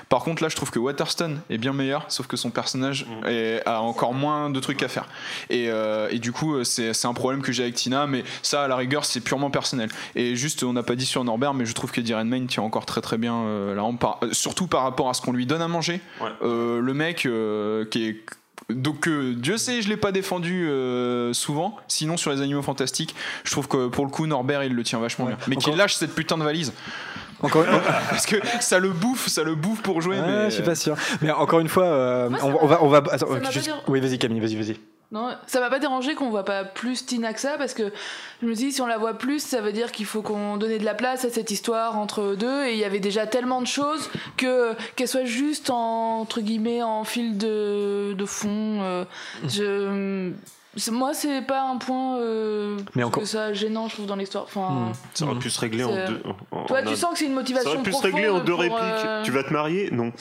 Par 0.09 0.23
contre, 0.23 0.43
là, 0.43 0.49
je 0.49 0.57
trouve 0.57 0.71
que 0.71 0.79
Waterston 0.79 1.37
est 1.51 1.59
bien 1.59 1.73
meilleur, 1.73 2.05
sauf 2.09 2.27
que 2.27 2.37
son 2.37 2.51
personnage 2.51 3.07
Mm. 3.07 3.27
est- 3.29 3.63
a 3.67 3.81
encore 3.81 4.15
moins 4.15 4.51
de 4.51 4.61
trucs 4.61 4.83
à 4.83 4.89
faire. 4.89 5.07
Et, 5.51 5.67
euh, 5.69 6.09
et 6.11 6.19
du 6.19 6.33
coup, 6.33 6.55
euh, 6.57 6.65
c'est 6.65 7.05
un 7.07 7.15
problème 7.15 7.43
que 7.43 7.53
j'ai 7.53 7.63
avec 7.65 7.75
Tina, 7.75 8.07
mais 8.07 8.25
ça, 8.43 8.65
à 8.65 8.69
la 8.69 8.77
rigueur, 8.77 9.05
c'est 9.05 9.21
purement 9.21 9.51
personnel. 9.51 9.89
Et 10.15 10.37
juste, 10.37 10.63
on 10.63 10.73
n'a 10.73 10.83
pas 10.83 10.95
dit 10.97 11.07
sur 11.07 11.25
Norbert, 11.25 11.55
mais 11.55 11.67
je 11.67 11.73
trouve 11.75 11.91
qu'Eddie 11.93 12.15
Redmayne 12.15 12.47
tient 12.47 12.63
encore 12.63 12.87
très 12.87 13.01
très 13.01 13.19
bien 13.19 13.35
euh, 13.35 13.75
la 13.75 13.83
rampe, 13.83 14.01
par- 14.01 14.19
euh, 14.23 14.29
surtout 14.33 14.67
par 14.67 14.83
rapport 14.83 15.09
à 15.09 15.15
ce 15.15 15.21
qu'on 15.23 15.33
lui 15.33 15.47
donne 15.47 15.63
à 15.63 15.69
manger. 15.69 16.01
Ouais. 16.21 16.29
Euh, 16.43 16.81
le 16.81 16.95
mec 16.95 17.27
euh, 17.27 17.85
qui 17.87 18.05
est. 18.09 18.17
Donc 18.71 19.09
euh, 19.09 19.35
Dieu 19.37 19.59
sait, 19.59 19.83
je 19.83 19.89
l'ai 19.91 19.97
pas 19.99 20.11
défendu 20.11 20.67
euh, 20.69 21.35
souvent. 21.35 21.77
Sinon 21.87 22.17
sur 22.17 22.31
les 22.31 22.41
animaux 22.41 22.63
fantastiques, 22.63 23.15
je 23.45 23.51
trouve 23.51 23.69
que 23.69 23.89
pour 23.89 24.07
le 24.07 24.11
coup 24.11 24.27
Norbert 24.27 24.65
il 24.65 24.73
le 24.73 24.83
tient 24.83 24.99
vachement 25.01 25.27
Ouais. 25.27 25.33
bien. 25.33 25.45
Mais 25.49 25.57
qu'il 25.57 25.77
lâche 25.77 25.95
cette 25.97 26.15
putain 26.15 26.39
de 26.39 26.45
valise 26.45 26.73
Encore, 27.43 27.65
parce 28.11 28.27
que 28.27 28.37
ça 28.61 28.79
le 28.79 28.91
bouffe, 28.91 29.29
ça 29.29 29.43
le 29.43 29.55
bouffe 29.55 29.83
pour 29.83 30.01
jouer. 30.01 30.19
Ouais, 30.21 30.27
mais 30.27 30.45
je 30.51 30.55
suis 30.55 30.63
pas 30.63 30.75
sûr. 30.75 30.97
Mais 31.23 31.31
encore 31.31 31.61
une 31.61 31.69
fois, 31.69 31.85
euh, 31.85 32.31
Moi, 32.31 32.39
on, 32.43 32.67
va, 32.67 32.83
on 32.83 32.89
va. 32.89 33.03
Attends, 33.11 33.29
juste- 33.51 33.71
oui, 33.89 34.01
vas-y 34.01 34.19
Camille, 34.19 34.41
vas-y, 34.41 34.57
vas-y. 34.57 34.77
Non, 35.13 35.29
ça 35.47 35.61
m'a 35.61 35.71
pas 35.71 35.79
dérangé 35.79 36.15
qu'on 36.17 36.31
voit 36.31 36.45
pas 36.45 36.65
plus 36.65 37.07
Tina 37.07 37.33
que 37.33 37.39
ça 37.41 37.55
parce 37.57 37.73
que 37.73 37.93
je 38.43 38.47
me 38.49 38.55
dis 38.55 38.73
si 38.73 38.81
on 38.83 38.87
la 38.87 38.99
voit 38.99 39.15
plus, 39.15 39.39
ça 39.39 39.61
veut 39.61 39.71
dire 39.71 39.93
qu'il 39.93 40.07
faut 40.07 40.23
qu'on 40.23 40.57
donne 40.57 40.77
de 40.77 40.85
la 40.85 40.95
place 40.95 41.25
à 41.25 41.31
cette 41.31 41.53
histoire 41.53 41.99
entre 41.99 42.23
eux 42.23 42.37
deux 42.37 42.65
et 42.65 42.73
il 42.73 42.79
y 42.79 42.85
avait 42.85 42.99
déjà 42.99 43.25
tellement 43.27 43.61
de 43.61 43.67
choses 43.67 44.11
que 44.37 44.75
qu'elle 44.97 45.07
soit 45.07 45.25
juste 45.25 45.71
en, 45.71 46.21
entre 46.21 46.41
guillemets 46.41 46.83
en 46.83 47.05
fil 47.05 47.39
de, 47.39 48.15
de 48.15 48.25
fond. 48.27 48.81
euh, 48.83 49.05
je 49.47 50.33
moi 50.91 51.15
c'est 51.15 51.43
pas 51.43 51.63
un 51.69 51.77
point 51.77 52.19
euh, 52.19 52.79
Mais 52.95 53.03
encore- 53.05 53.23
que 53.23 53.29
ça 53.29 53.53
gênant 53.53 53.89
je 53.89 53.95
trouve 53.95 54.07
dans 54.07 54.17
l'histoire. 54.17 54.45
Enfin, 54.45 54.91
Hmm. 54.91 54.93
Ça 55.15 55.25
aurait 55.27 55.39
pu 55.39 55.51
se 55.51 55.61
régler 55.61 55.85
en 55.85 55.95
deux. 55.95 56.23
en- 56.53 56.57
en 56.59 56.65
toi 56.67 56.79
un- 56.79 56.85
tu 56.85 56.97
sens 56.97 57.13
que 57.13 57.19
c'est 57.19 57.25
une 57.27 57.31
Ça 57.33 57.37
motivation 57.37 57.71
aurait 57.71 57.83
pu 57.83 57.93
se 57.93 58.03
régler 58.03 58.29
en 58.29 58.41
deux 58.41 58.53
pour, 58.53 58.61
répliques. 58.61 58.81
euh, 58.81 59.23
Tu 59.23 59.31
vas 59.31 59.43
te 59.45 59.53
marier? 59.53 59.91
Non. 59.93 60.13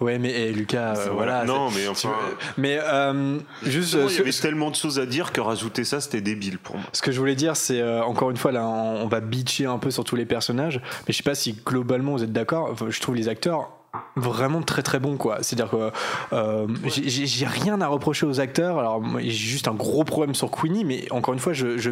Ouais, 0.00 0.18
mais 0.18 0.30
eh, 0.34 0.52
Lucas, 0.52 0.94
euh, 0.96 1.10
voilà. 1.12 1.44
Non, 1.44 1.70
mais 1.70 1.86
enfin. 1.86 2.10
Mais 2.58 2.80
euh, 2.82 3.38
juste. 3.62 3.94
Euh, 3.94 4.06
il 4.10 4.16
y 4.16 4.18
avait 4.20 4.32
tellement 4.32 4.68
de 4.70 4.74
choses 4.74 4.98
à 4.98 5.06
dire 5.06 5.30
que 5.30 5.40
rajouter 5.40 5.84
ça, 5.84 6.00
c'était 6.00 6.20
débile 6.20 6.58
pour 6.58 6.74
moi. 6.76 6.86
Ce 6.92 7.00
que 7.02 7.12
je 7.12 7.20
voulais 7.20 7.36
dire, 7.36 7.54
c'est 7.54 7.80
euh, 7.80 8.02
encore 8.02 8.30
une 8.32 8.36
fois 8.36 8.50
là, 8.50 8.66
on, 8.66 9.02
on 9.02 9.06
va 9.06 9.20
bitcher 9.20 9.66
un 9.66 9.78
peu 9.78 9.92
sur 9.92 10.02
tous 10.02 10.16
les 10.16 10.26
personnages, 10.26 10.80
mais 11.06 11.12
je 11.12 11.18
sais 11.18 11.22
pas 11.22 11.36
si 11.36 11.52
globalement 11.52 12.12
vous 12.12 12.24
êtes 12.24 12.32
d'accord. 12.32 12.68
Enfin, 12.72 12.86
je 12.88 13.00
trouve 13.00 13.14
les 13.14 13.28
acteurs 13.28 13.70
vraiment 14.16 14.62
très 14.62 14.82
très 14.82 14.98
bons 15.00 15.16
quoi. 15.16 15.38
C'est-à-dire 15.42 15.70
que 15.70 15.90
euh, 16.32 16.66
j'ai- 16.86 17.46
rien 17.46 17.80
à 17.80 17.86
reprocher 17.88 18.26
aux 18.26 18.38
acteurs. 18.40 18.78
Alors 18.78 19.02
j'ai 19.18 19.30
juste 19.30 19.66
un 19.68 19.74
gros 19.74 20.04
problème 20.04 20.34
sur 20.34 20.50
Queenie, 20.50 20.84
mais 20.84 21.10
encore 21.10 21.34
une 21.34 21.40
fois, 21.40 21.52
je 21.52 21.78
je 21.78 21.90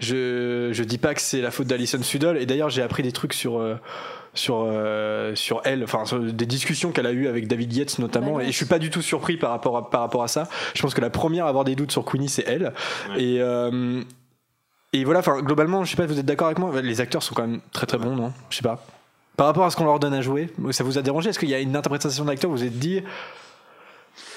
je, 0.00 0.70
je 0.72 0.82
dis 0.84 0.98
pas 0.98 1.14
que 1.14 1.20
c'est 1.20 1.40
la 1.40 1.50
faute 1.50 1.66
d'Alison 1.66 2.02
Sudol. 2.02 2.38
Et 2.38 2.46
d'ailleurs, 2.46 2.70
j'ai 2.70 2.82
appris 2.82 3.02
des 3.02 3.12
trucs 3.12 3.34
sur 3.34 3.58
euh, 3.58 3.76
sur 4.34 4.64
euh, 4.66 5.34
sur 5.34 5.60
elle, 5.64 5.84
enfin 5.84 6.04
des 6.20 6.46
discussions 6.46 6.90
qu'elle 6.90 7.06
a 7.06 7.12
eues 7.12 7.28
avec 7.28 7.46
David 7.46 7.72
Yates 7.72 7.98
notamment. 7.98 8.40
Et 8.40 8.46
je 8.46 8.56
suis 8.56 8.66
pas 8.66 8.78
du 8.78 8.90
tout 8.90 9.02
surpris 9.02 9.36
par 9.36 9.50
rapport 9.50 9.76
à, 9.76 9.90
par 9.90 10.00
rapport 10.00 10.22
à 10.24 10.28
ça. 10.28 10.48
Je 10.74 10.82
pense 10.82 10.94
que 10.94 11.00
la 11.00 11.10
première 11.10 11.46
à 11.46 11.48
avoir 11.48 11.64
des 11.64 11.76
doutes 11.76 11.92
sur 11.92 12.04
Queenie, 12.04 12.28
c'est 12.28 12.44
elle. 12.46 12.72
Ouais. 13.14 13.22
Et 13.22 14.04
et 14.94 15.04
voilà, 15.04 15.20
enfin 15.20 15.40
globalement, 15.42 15.84
je 15.84 15.90
sais 15.90 15.96
pas, 15.96 16.06
vous 16.06 16.18
êtes 16.18 16.24
d'accord 16.24 16.46
avec 16.46 16.58
moi? 16.58 16.72
Les 16.80 17.02
acteurs 17.02 17.22
sont 17.22 17.34
quand 17.34 17.46
même 17.46 17.60
très 17.72 17.86
très 17.86 17.98
bons, 17.98 18.16
non? 18.16 18.32
Je 18.48 18.56
sais 18.56 18.62
pas. 18.62 18.82
Par 19.38 19.46
rapport 19.46 19.64
à 19.64 19.70
ce 19.70 19.76
qu'on 19.76 19.84
leur 19.86 19.98
donne 20.00 20.12
à 20.14 20.20
jouer, 20.20 20.50
ça 20.72 20.84
vous 20.84 20.98
a 20.98 21.02
dérangé? 21.02 21.30
Est-ce 21.30 21.38
qu'il 21.38 21.48
y 21.48 21.54
a 21.54 21.60
une 21.60 21.74
interprétation 21.76 22.24
d'acteur 22.26 22.50
où 22.50 22.54
vous 22.54 22.58
vous 22.58 22.66
êtes 22.66 22.78
dit 22.78 23.02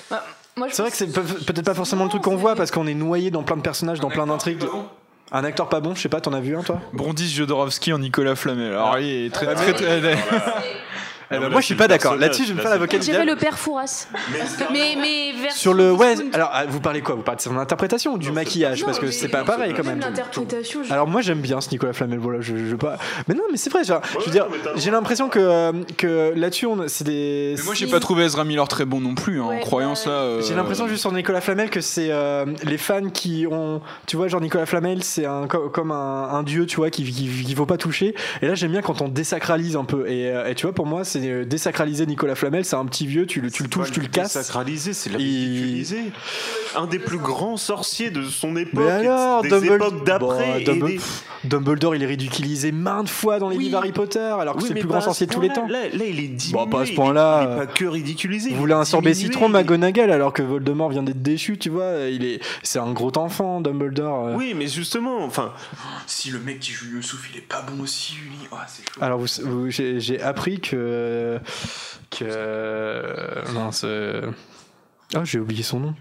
bah, 0.09 0.23
C'est 0.69 0.81
vrai 0.83 0.91
que 0.91 0.97
c'est 0.97 1.07
peut- 1.11 1.23
peut-être 1.23 1.65
pas 1.65 1.73
forcément 1.73 2.03
le 2.03 2.09
truc 2.09 2.21
qu'on 2.21 2.35
voit 2.35 2.55
parce 2.55 2.71
qu'on 2.71 2.85
est 2.87 2.93
noyé 2.93 3.31
dans 3.31 3.43
plein 3.43 3.57
de 3.57 3.61
personnages, 3.61 3.99
dans 3.99 4.09
plein 4.09 4.27
d'intrigues. 4.27 4.63
Un 5.31 5.43
acteur 5.43 5.69
pas 5.69 5.79
bon, 5.79 5.95
je 5.95 6.01
sais 6.01 6.09
pas, 6.09 6.21
t'en 6.21 6.33
as 6.33 6.39
vu 6.41 6.55
un 6.57 6.61
toi? 6.61 6.79
Brondis 6.93 7.29
Jodorowsky 7.33 7.93
en 7.93 7.99
Nicolas 7.99 8.35
Flamel. 8.35 8.73
Alors 8.73 8.99
il 8.99 9.25
est 9.25 9.33
très 9.33 9.47
Ah, 9.47 9.55
très, 9.55 9.73
très- 9.73 10.01
Eh 11.33 11.39
ben, 11.39 11.49
moi 11.49 11.61
je 11.61 11.65
suis 11.65 11.75
pas 11.75 11.87
d'accord. 11.87 12.15
Là-dessus, 12.15 12.43
je 12.43 12.49
vais 12.49 12.55
me 12.55 12.61
faire 12.61 12.71
l'avocat 12.71 12.97
du 12.97 13.05
diable. 13.05 13.25
le 13.29 13.35
père 13.35 13.57
Fouras. 13.57 14.07
Mais, 14.71 14.95
mais 14.99 15.31
version 15.41 15.59
Sur 15.61 15.73
le 15.73 15.91
ouais, 15.91 16.15
alors 16.33 16.49
ah, 16.53 16.65
vous 16.67 16.79
parlez 16.79 17.01
quoi 17.01 17.15
Vous 17.15 17.21
parlez 17.21 17.37
de 17.37 17.41
son 17.41 17.57
interprétation 17.57 18.13
ou 18.13 18.17
du 18.17 18.31
maquillage? 18.31 18.83
parce 18.85 18.99
que 18.99 19.11
c'est 19.11 19.27
pas 19.29 19.43
pareil 19.43 19.73
quand 19.75 19.85
même. 19.85 19.99
l'interprétation. 19.99 20.81
Alors 20.89 21.07
moi 21.07 21.21
j'aime 21.21 21.39
bien 21.41 21.61
ce 21.61 21.69
Nicolas 21.71 21.93
Flamel, 21.93 22.19
voilà, 22.19 22.41
je, 22.41 22.55
je 22.55 22.63
veux 22.63 22.77
pas. 22.77 22.97
Mais 23.27 23.35
non, 23.35 23.43
mais 23.51 23.57
c'est 23.57 23.69
vrai, 23.69 23.83
genre, 23.83 24.01
je 24.19 24.25
veux 24.25 24.31
dire, 24.31 24.47
j'ai 24.75 24.91
l'impression 24.91 25.29
que 25.29 25.39
euh, 25.39 25.71
que 25.97 26.33
là-dessus 26.35 26.65
on 26.65 26.87
c'est 26.87 27.03
des. 27.03 27.55
Mais 27.57 27.63
moi 27.63 27.73
j'ai 27.73 27.87
pas 27.87 27.99
trouvé 27.99 28.25
Ezra 28.25 28.43
Miller 28.43 28.67
très 28.67 28.85
bon 28.85 28.99
non 28.99 29.15
plus 29.15 29.39
hein, 29.41 29.45
en 29.45 29.59
croyant 29.59 29.95
ça. 29.95 30.09
euh, 30.09 30.41
J'ai 30.41 30.55
l'impression 30.55 30.87
juste 30.87 31.01
sur 31.01 31.11
Nicolas 31.11 31.41
Flamel 31.41 31.69
que 31.69 31.81
c'est 31.81 32.09
euh, 32.11 32.45
les 32.63 32.77
fans 32.77 33.09
qui 33.09 33.45
ont, 33.49 33.81
tu 34.07 34.17
vois, 34.17 34.27
genre 34.27 34.41
Nicolas 34.41 34.65
Flamel, 34.65 35.03
c'est 35.03 35.25
un 35.25 35.47
co- 35.47 35.69
comme 35.69 35.91
un, 35.91 36.43
dieu, 36.43 36.65
tu 36.65 36.77
vois, 36.77 36.89
qui 36.89 37.03
qui- 37.03 37.55
faut 37.55 37.65
pas 37.65 37.77
toucher. 37.77 38.15
Et 38.41 38.47
là 38.47 38.55
j'aime 38.55 38.71
bien 38.71 38.81
quand 38.81 39.01
on 39.01 39.07
désacralise 39.07 39.75
un 39.75 39.83
peu. 39.85 40.07
Et, 40.09 40.33
et 40.47 40.55
tu 40.55 40.65
vois, 40.65 40.73
pour 40.73 40.85
moi, 40.85 41.03
c'est 41.03 41.20
euh, 41.29 41.45
désacraliser 41.45 42.05
Nicolas 42.05 42.35
Flamel, 42.35 42.65
c'est 42.65 42.75
un 42.75 42.85
petit 42.85 43.05
vieux, 43.07 43.25
tu 43.25 43.41
le 43.41 43.51
tu 43.51 43.63
le 43.63 43.67
C'est 43.67 43.69
touches, 43.71 43.91
tu 43.91 43.99
le 44.01 44.07
casses. 44.07 44.31
Sacralisé, 44.33 44.93
c'est 44.93 45.09
la. 45.09 45.19
Un 46.75 46.87
des 46.87 46.99
plus 46.99 47.17
grands 47.17 47.57
sorciers 47.57 48.11
de 48.11 48.23
son 48.23 48.55
époque, 48.55 48.83
Mais 48.85 48.91
alors, 49.07 49.41
des 49.41 49.49
Dumbledore- 49.49 49.75
époques 49.75 50.05
d'après. 50.05 50.47
Bon, 50.53 50.55
et 50.59 50.63
Dumble- 50.63 50.87
des- 50.87 50.93
pff, 50.95 51.23
Dumbledore, 51.43 51.95
il 51.95 52.03
est 52.03 52.07
ridiculisé 52.07 52.71
maintes 52.71 53.09
fois 53.09 53.39
dans 53.39 53.49
les 53.49 53.57
Oui. 53.57 53.65
livres 53.65 53.77
Harry 53.79 53.91
Potter, 53.91 54.19
alors 54.19 54.55
que 54.55 54.61
Oui, 54.61 54.67
c'est 54.69 54.73
le 54.75 54.79
plus 54.79 54.87
grand 54.89 55.01
sorcier 55.01 55.27
de 55.27 55.33
tous 55.33 55.41
les 55.41 55.49
temps. 55.49 55.67
Là, 55.67 55.79
là, 55.91 56.05
il 56.05 56.19
est 56.19 56.27
diminué. 56.27 56.53
Bon, 56.53 56.67
pas 56.67 56.81
à 56.81 56.85
ce 56.85 56.93
point-là, 56.93 57.41
Il 57.43 57.53
est 57.53 57.57
pas 57.57 57.65
que 57.67 57.85
ridiculisé. 57.85 58.49
Vous 58.49 58.55
il 58.55 58.59
voulez 58.59 58.73
un 58.73 58.85
sorbet 58.85 59.13
citron, 59.13 59.49
McGonagall, 59.49 60.11
alors 60.11 60.31
que 60.33 60.41
Voldemort 60.43 60.89
vient 60.89 61.03
d'être 61.03 61.21
déchu, 61.21 61.57
tu 61.57 61.69
vois. 61.69 62.07
Il 62.09 62.23
est, 62.23 62.39
c'est 62.63 62.79
un 62.79 62.91
gros 62.93 63.11
enfant, 63.17 63.59
Dumbledore. 63.59 64.27
euh. 64.27 64.35
Oui, 64.37 64.53
mais 64.55 64.67
justement, 64.67 65.23
enfin, 65.25 65.51
Si 66.07 66.29
le 66.29 66.39
mec 66.39 66.59
qui 66.59 66.71
joue 66.71 66.85
Youssouf 66.95 67.29
il 67.33 67.37
est 67.39 67.41
pas 67.47 67.61
bon 67.63 67.83
aussi, 67.83 68.13
Uli. 68.25 68.35
Oh, 68.51 68.55
c'est 68.67 68.83
chaud. 68.83 68.99
Alors, 69.01 69.19
vous, 69.19 69.69
j'ai 69.69 70.21
appris 70.21 70.59
que. 70.61 70.75
Que. 72.09 73.51
Mince. 73.53 73.81
euh, 73.85 74.31
Ah, 75.13 75.23
j'ai 75.23 75.39
oublié 75.39 75.63
son 75.63 75.79
nom. 75.79 75.95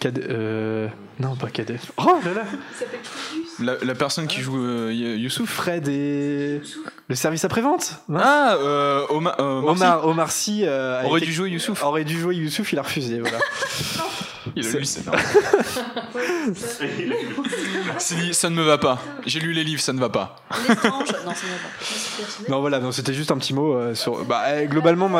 Cad- 0.00 0.18
euh, 0.18 0.88
Non, 1.18 1.34
pas 1.36 1.50
Kadef. 1.50 1.92
Oh 1.98 2.18
là 2.24 2.32
là 2.32 2.44
La, 3.60 3.76
la 3.82 3.94
personne 3.94 4.26
qui 4.28 4.40
joue 4.40 4.56
euh, 4.58 4.92
Y- 4.92 5.18
Youssouf 5.20 5.50
Fred 5.50 5.88
et. 5.88 6.60
Le 7.10 7.16
service 7.16 7.44
après-vente. 7.44 7.96
Ah, 8.14 8.54
euh, 8.54 9.04
Oma- 9.10 9.34
euh. 9.40 9.62
Omar, 9.62 10.06
Omar 10.06 10.30
Sy 10.30 10.62
euh, 10.64 11.02
Aurait 11.02 11.18
été- 11.18 11.26
dû 11.26 11.32
jouer 11.32 11.50
Youssouf. 11.50 11.82
aurait 11.82 12.04
dû 12.04 12.16
jouer 12.20 12.36
Youssouf, 12.36 12.72
il 12.72 12.78
a 12.78 12.82
refusé. 12.82 13.18
Voilà. 13.18 13.38
Il 14.56 14.66
a 14.66 14.70
lu, 14.72 14.84
c'est 17.98 18.14
dit, 18.16 18.34
ça 18.34 18.48
ne 18.50 18.54
me 18.56 18.62
va 18.62 18.78
pas. 18.78 18.98
J'ai 19.26 19.38
lu 19.38 19.52
les 19.52 19.62
livres, 19.64 19.82
ça 19.82 19.92
ne 19.92 20.00
va 20.00 20.08
pas. 20.08 20.36
L'étrange. 20.68 20.90
Non, 20.90 21.04
ça 21.34 21.46
ne 21.46 21.52
va 21.52 21.58
pas. 21.58 22.48
non, 22.48 22.60
voilà, 22.60 22.78
non, 22.80 22.90
c'était 22.90 23.12
juste 23.12 23.30
un 23.30 23.36
petit 23.38 23.52
mot 23.52 23.74
euh, 23.74 23.94
sur. 23.94 24.24
Bah, 24.24 24.42
eh, 24.62 24.66
globalement, 24.66 25.10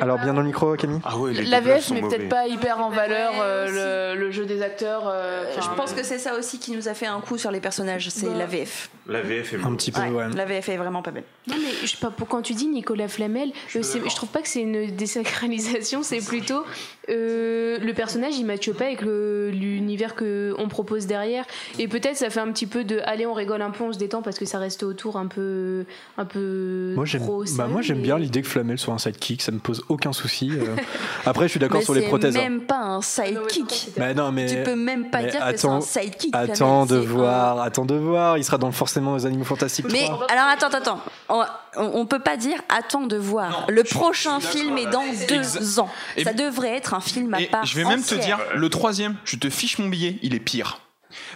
Alors, 0.00 0.18
bien 0.18 0.34
dans 0.34 0.42
le 0.42 0.46
micro, 0.46 0.76
Camille 0.76 1.00
Ah 1.04 1.16
ouais, 1.16 1.32
La 1.32 1.60
VF 1.60 1.90
met 1.90 2.02
peut-être 2.02 2.28
pas 2.28 2.46
hyper 2.46 2.78
en 2.80 2.90
valeur 2.90 3.32
euh, 3.40 4.14
le, 4.14 4.20
le 4.20 4.30
jeu 4.30 4.44
des 4.44 4.60
acteurs. 4.62 5.04
euh, 5.06 5.44
Je 5.60 5.74
pense 5.74 5.92
que 5.94 6.02
c'est 6.04 6.18
ça 6.18 6.34
aussi 6.36 6.58
qui 6.58 6.72
nous 6.72 6.88
a 6.88 6.94
fait 6.94 7.06
un 7.06 7.20
coup 7.20 7.38
sur 7.38 7.50
les 7.50 7.60
personnages, 7.60 8.08
c'est 8.10 8.26
Bah. 8.26 8.32
la 8.38 8.46
VF. 8.46 8.90
La 9.08 9.22
VF 9.22 9.54
est 9.54 9.64
Un 9.64 9.74
petit 9.74 9.92
peu, 9.92 10.00
Ouais, 10.02 10.10
ouais. 10.10 10.28
La 10.34 10.44
VF 10.44 10.68
est 10.68 10.76
vraiment 10.76 10.95
pas 11.02 11.10
belle. 11.10 11.24
Non, 11.48 11.54
mais 11.58 11.70
je 11.82 11.86
sais 11.86 11.96
pas, 11.98 12.10
pour 12.10 12.28
quand 12.28 12.42
tu 12.42 12.54
dis 12.54 12.66
Nicolas 12.66 13.08
Flamel, 13.08 13.50
euh, 13.76 13.82
c'est- 13.82 14.00
je 14.08 14.14
trouve 14.16 14.28
pas 14.28 14.42
que 14.42 14.48
c'est 14.48 14.60
une 14.62 14.90
désacralisation, 14.94 16.02
c'est 16.02 16.24
plutôt 16.24 16.64
euh, 17.08 17.78
le 17.78 17.94
personnage 17.94 18.36
il 18.36 18.44
matche 18.44 18.70
pas 18.72 18.86
avec 18.86 19.00
le- 19.02 19.50
l'univers 19.50 20.14
que 20.16 20.54
on 20.58 20.68
propose 20.68 21.06
derrière. 21.06 21.44
Et 21.78 21.86
peut-être 21.86 22.16
ça 22.16 22.30
fait 22.30 22.40
un 22.40 22.50
petit 22.50 22.66
peu 22.66 22.82
de 22.82 23.00
allez, 23.04 23.26
on 23.26 23.32
rigole 23.34 23.62
un 23.62 23.70
peu, 23.70 23.84
on 23.84 23.92
se 23.92 23.98
détend 23.98 24.22
parce 24.22 24.38
que 24.38 24.44
ça 24.44 24.58
reste 24.58 24.82
autour 24.82 25.16
un 25.16 25.26
peu. 25.26 25.84
Un 26.18 26.24
peu 26.24 26.92
Moi 26.96 27.04
j'aime, 27.04 27.22
trop 27.22 27.40
bah, 27.40 27.46
sérieux, 27.46 27.72
moi 27.72 27.82
j'aime 27.82 27.98
mais- 27.98 28.02
bien 28.02 28.18
l'idée 28.18 28.42
que 28.42 28.48
Flamel 28.48 28.76
soit 28.78 28.92
un 28.94 28.98
sidekick, 28.98 29.42
ça 29.42 29.52
me 29.52 29.58
pose 29.60 29.84
aucun 29.88 30.12
souci. 30.12 30.50
euh. 30.52 30.64
Après 31.26 31.44
je 31.46 31.50
suis 31.52 31.60
d'accord 31.60 31.82
sur 31.82 31.94
les 31.94 32.00
c'est 32.02 32.08
prothèses. 32.08 32.36
hein. 32.36 32.40
même 32.40 32.60
pas 32.62 32.78
un 32.80 33.02
sidekick. 33.02 33.90
Mais 33.98 34.12
non 34.14 34.32
mais 34.32 34.46
Tu 34.46 34.56
peux 34.64 34.74
même 34.76 35.08
pas 35.10 35.22
mais 35.22 35.30
dire 35.30 35.42
attends- 35.44 35.78
que 35.80 35.84
c'est 35.86 36.00
un 36.00 36.02
sidekick. 36.02 36.34
attends 36.34 36.86
Flamel, 36.86 36.88
de 36.88 37.06
c'est 37.06 37.12
un- 37.12 37.16
voir, 37.16 37.60
attends 37.60 37.84
de 37.84 37.94
voir, 37.94 38.36
il 38.38 38.44
sera 38.44 38.58
dans 38.58 38.72
forcément 38.72 39.14
les 39.16 39.26
Animaux 39.26 39.44
Fantastiques 39.44 39.86
Mais 39.92 40.04
3. 40.06 40.26
alors 40.28 40.46
attends, 40.46 40.66
attends, 40.76 40.85
attends. 40.86 41.00
On, 41.28 41.44
on- 41.76 41.90
on 42.00 42.06
peut 42.06 42.18
pas 42.20 42.36
dire 42.36 42.60
attends 42.68 43.06
de 43.06 43.16
voir. 43.16 43.66
le 43.68 43.82
prochain 43.84 44.40
film 44.40 44.78
est 44.78 44.86
dans 44.86 45.04
deux 45.28 45.78
ans. 45.78 45.88
Et- 46.16 46.24
Ça 46.24 46.32
devrait 46.32 46.76
être 46.76 46.94
un 46.94 47.00
film 47.00 47.34
à 47.34 47.40
Et 47.40 47.46
part. 47.46 47.64
je 47.66 47.74
vais 47.76 47.84
même 47.84 48.02
te 48.02 48.14
dire, 48.14 48.38
le 48.54 48.68
troisième, 48.68 49.16
je 49.24 49.36
te 49.36 49.50
fiche 49.50 49.78
mon 49.78 49.88
billet, 49.88 50.18
il 50.22 50.34
est 50.34 50.40
pire. 50.40 50.80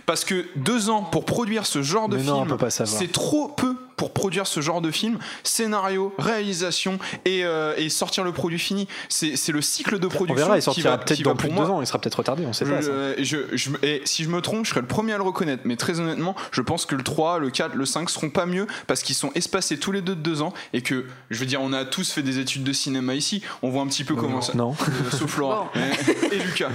Parce 0.05 0.25
que 0.25 0.47
deux 0.57 0.91
ans 0.91 1.03
pour 1.03 1.25
produire 1.25 1.65
ce 1.65 1.81
genre 1.83 2.09
de 2.09 2.19
non, 2.19 2.45
film, 2.45 2.59
c'est 2.85 3.11
trop 3.13 3.49
peu 3.49 3.77
pour 4.01 4.13
produire 4.15 4.47
ce 4.47 4.63
genre 4.63 4.81
de 4.81 4.91
film. 4.91 5.19
Scénario, 5.45 6.15
réalisation 6.17 6.99
et, 7.27 7.45
euh, 7.45 7.75
et 7.77 7.91
sortir 7.91 8.25
le 8.25 8.33
produit 8.33 8.59
fini. 8.59 8.89
C'est 9.11 9.37
c'est 9.37 9.53
le 9.53 9.61
cycle 9.61 9.99
de 9.99 10.07
On 10.07 10.09
production 10.09 10.37
verra, 10.47 10.57
il 10.57 10.61
qui 10.61 10.65
sortira 10.65 10.91
va, 10.93 10.99
peut-être 10.99 11.21
dans 11.21 11.37
plus 11.37 11.49
de 11.51 11.55
deux 11.55 11.61
moi 11.61 11.71
ans, 11.71 11.83
il 11.83 11.87
sera 11.87 11.99
peut-être 11.99 12.15
retardé, 12.15 12.47
on 12.47 12.55
sait 12.55 12.65
je- 12.65 12.71
pas. 12.73 12.81
ça. 12.81 12.89
euh, 12.89 13.15
je- 13.19 13.37
je- 13.53 13.69
et 13.83 14.01
si 14.07 14.25
je 14.25 14.31
me 14.31 14.41
trompe, 14.41 14.65
je 14.65 14.71
serai 14.71 14.81
le 14.81 14.87
premier 14.87 15.13
à 15.13 15.19
le 15.19 15.23
reconnaître. 15.23 15.65
Mais 15.67 15.77
très 15.77 16.01
honnêtement, 16.01 16.35
je 16.51 16.63
pense 16.63 16.87
que 16.87 16.95
le 16.95 17.03
3, 17.03 17.39
le 17.41 17.51
4, 17.51 17.75
le 17.75 17.85
5 17.85 18.09
seront 18.09 18.31
pas 18.31 18.47
mieux 18.47 18.67
parce 18.87 19.03
qu'ils 19.03 19.15
sont 19.17 19.33
espacés 19.35 19.77
tous 19.79 19.93
les 19.93 20.01
deux 20.01 20.15
de 20.17 20.23
deux 20.23 20.41
ans 20.41 20.55
et 20.73 20.81
que, 20.81 21.05
je 21.29 21.39
veux 21.39 21.45
dire, 21.47 21.61
on 21.61 21.75
a 21.75 21.85
tous 21.85 22.11
fait 22.11 22.23
des 22.23 22.39
études 22.39 22.65
de 22.65 22.73
cinéma 22.73 23.15
ici. 23.15 23.43
On 23.61 23.69
voit 23.69 23.83
un 23.83 23.87
petit 23.87 24.05
peu 24.05 24.15
comment 24.15 24.41
ça. 24.41 24.55
Non. 24.55 24.75
Euh, 24.81 25.11
sauf 25.15 25.37
Laura. 25.37 25.71
Et, 25.75 26.35
et 26.37 26.39
Lucas. 26.39 26.71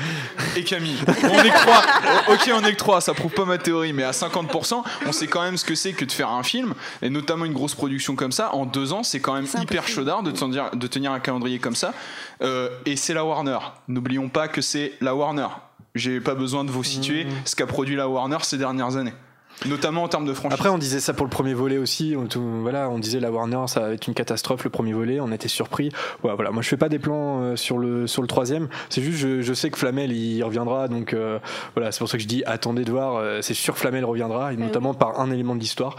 Et 0.56 0.64
Camille. 0.64 0.98
On 1.08 1.40
est 1.44 1.50
que 1.50 1.58
trois. 1.62 1.82
Oh, 2.30 2.34
Ok, 2.34 2.52
on 2.54 2.64
est 2.66 2.72
que 2.74 2.78
trois. 2.78 3.02
Ça 3.02 3.16
prouve 3.16 3.32
pas 3.32 3.46
ma 3.46 3.58
théorie. 3.58 3.94
Mais 3.94 4.04
à 4.04 4.12
50%, 4.12 4.84
on 5.08 5.12
sait 5.12 5.28
quand 5.28 5.42
même 5.42 5.58
ce 5.58 5.66
que 5.66 5.74
c'est 5.74 5.94
que 5.94 6.06
de 6.06 6.12
faire 6.12 6.30
un 6.30 6.44
film. 6.44 6.74
Et 7.02 7.10
notamment 7.16 7.46
une 7.46 7.54
grosse 7.54 7.74
production 7.76 8.16
comme 8.16 8.32
ça. 8.32 8.54
En 8.54 8.66
deux 8.66 8.94
ans, 8.94 9.04
c'est 9.04 9.20
quand 9.20 9.34
même 9.34 9.48
hyper 9.62 9.88
chaudard 9.88 10.22
de 10.24 10.32
tenir, 10.32 10.72
de 10.72 10.88
tenir 10.88 11.12
un 11.12 11.20
calendrier 11.20 11.60
comme 11.60 11.76
ça. 11.76 11.94
Euh, 12.42 12.70
et 12.86 12.96
c'est 12.96 13.14
la 13.14 13.26
Warner. 13.26 13.58
N'oublions 13.88 14.30
pas 14.30 14.48
que 14.48 14.62
c'est 14.62 14.94
la 15.02 15.16
Warner. 15.16 15.48
J'ai 15.96 16.20
pas 16.20 16.36
besoin 16.36 16.64
de 16.66 16.72
vous 16.72 16.84
situer 16.84 17.26
Mmh. 17.26 17.30
ce 17.46 17.56
qu'a 17.56 17.66
produit 17.68 17.96
la 17.96 18.08
Warner 18.10 18.38
ces 18.42 18.58
dernières 18.58 18.98
années. 18.98 19.14
Notamment 19.66 20.04
en 20.04 20.10
termes 20.10 20.26
de 20.26 20.34
franchise. 20.34 20.54
Après, 20.54 20.68
on 20.68 20.78
disait 20.78 21.00
ça 21.00 21.14
pour 21.14 21.26
le 21.26 21.30
premier 21.30 21.54
volet 21.54 21.78
aussi. 21.78 22.14
On, 22.20 22.26
tout- 22.28 22.44
voilà, 22.62 22.90
on 22.90 23.00
disait 23.00 23.22
la 23.22 23.32
Warner, 23.32 23.62
ça 23.68 23.80
va 23.80 23.94
être 23.94 24.06
une 24.06 24.14
catastrophe 24.14 24.66
le 24.66 24.70
premier 24.70 24.92
volet. 24.92 25.22
On 25.22 25.32
était 25.32 25.48
surpris. 25.48 25.92
Ouais, 26.26 26.36
voilà. 26.36 26.52
Moi, 26.52 26.62
je 26.62 26.68
fais 26.68 26.76
pas 26.76 26.90
des 26.90 27.00
plans 27.00 27.40
euh, 27.42 27.56
sur 27.56 27.78
le 27.78 28.06
sur 28.06 28.22
le 28.22 28.28
troisième. 28.28 28.68
C'est 28.90 29.02
juste, 29.02 29.18
je, 29.18 29.42
je 29.42 29.54
sais 29.54 29.70
que 29.70 29.78
Flamel 29.78 30.12
il 30.12 30.44
reviendra, 30.44 30.90
donc 30.90 31.14
euh, 31.14 31.40
voilà. 31.74 31.94
C'est 31.94 32.00
pour 32.00 32.10
ça 32.10 32.18
que 32.18 32.24
je 32.24 32.28
dis 32.28 32.44
attendez 32.46 32.84
de 32.84 32.92
voir. 32.92 33.16
euh, 33.16 33.40
c'est 33.42 33.54
sûr, 33.54 33.78
Flamel 33.78 34.04
reviendra, 34.04 34.52
et 34.52 34.58
notamment 34.58 34.94
par 34.94 35.22
un 35.22 35.32
élément 35.32 35.56
de 35.56 35.62
l'histoire. 35.62 35.96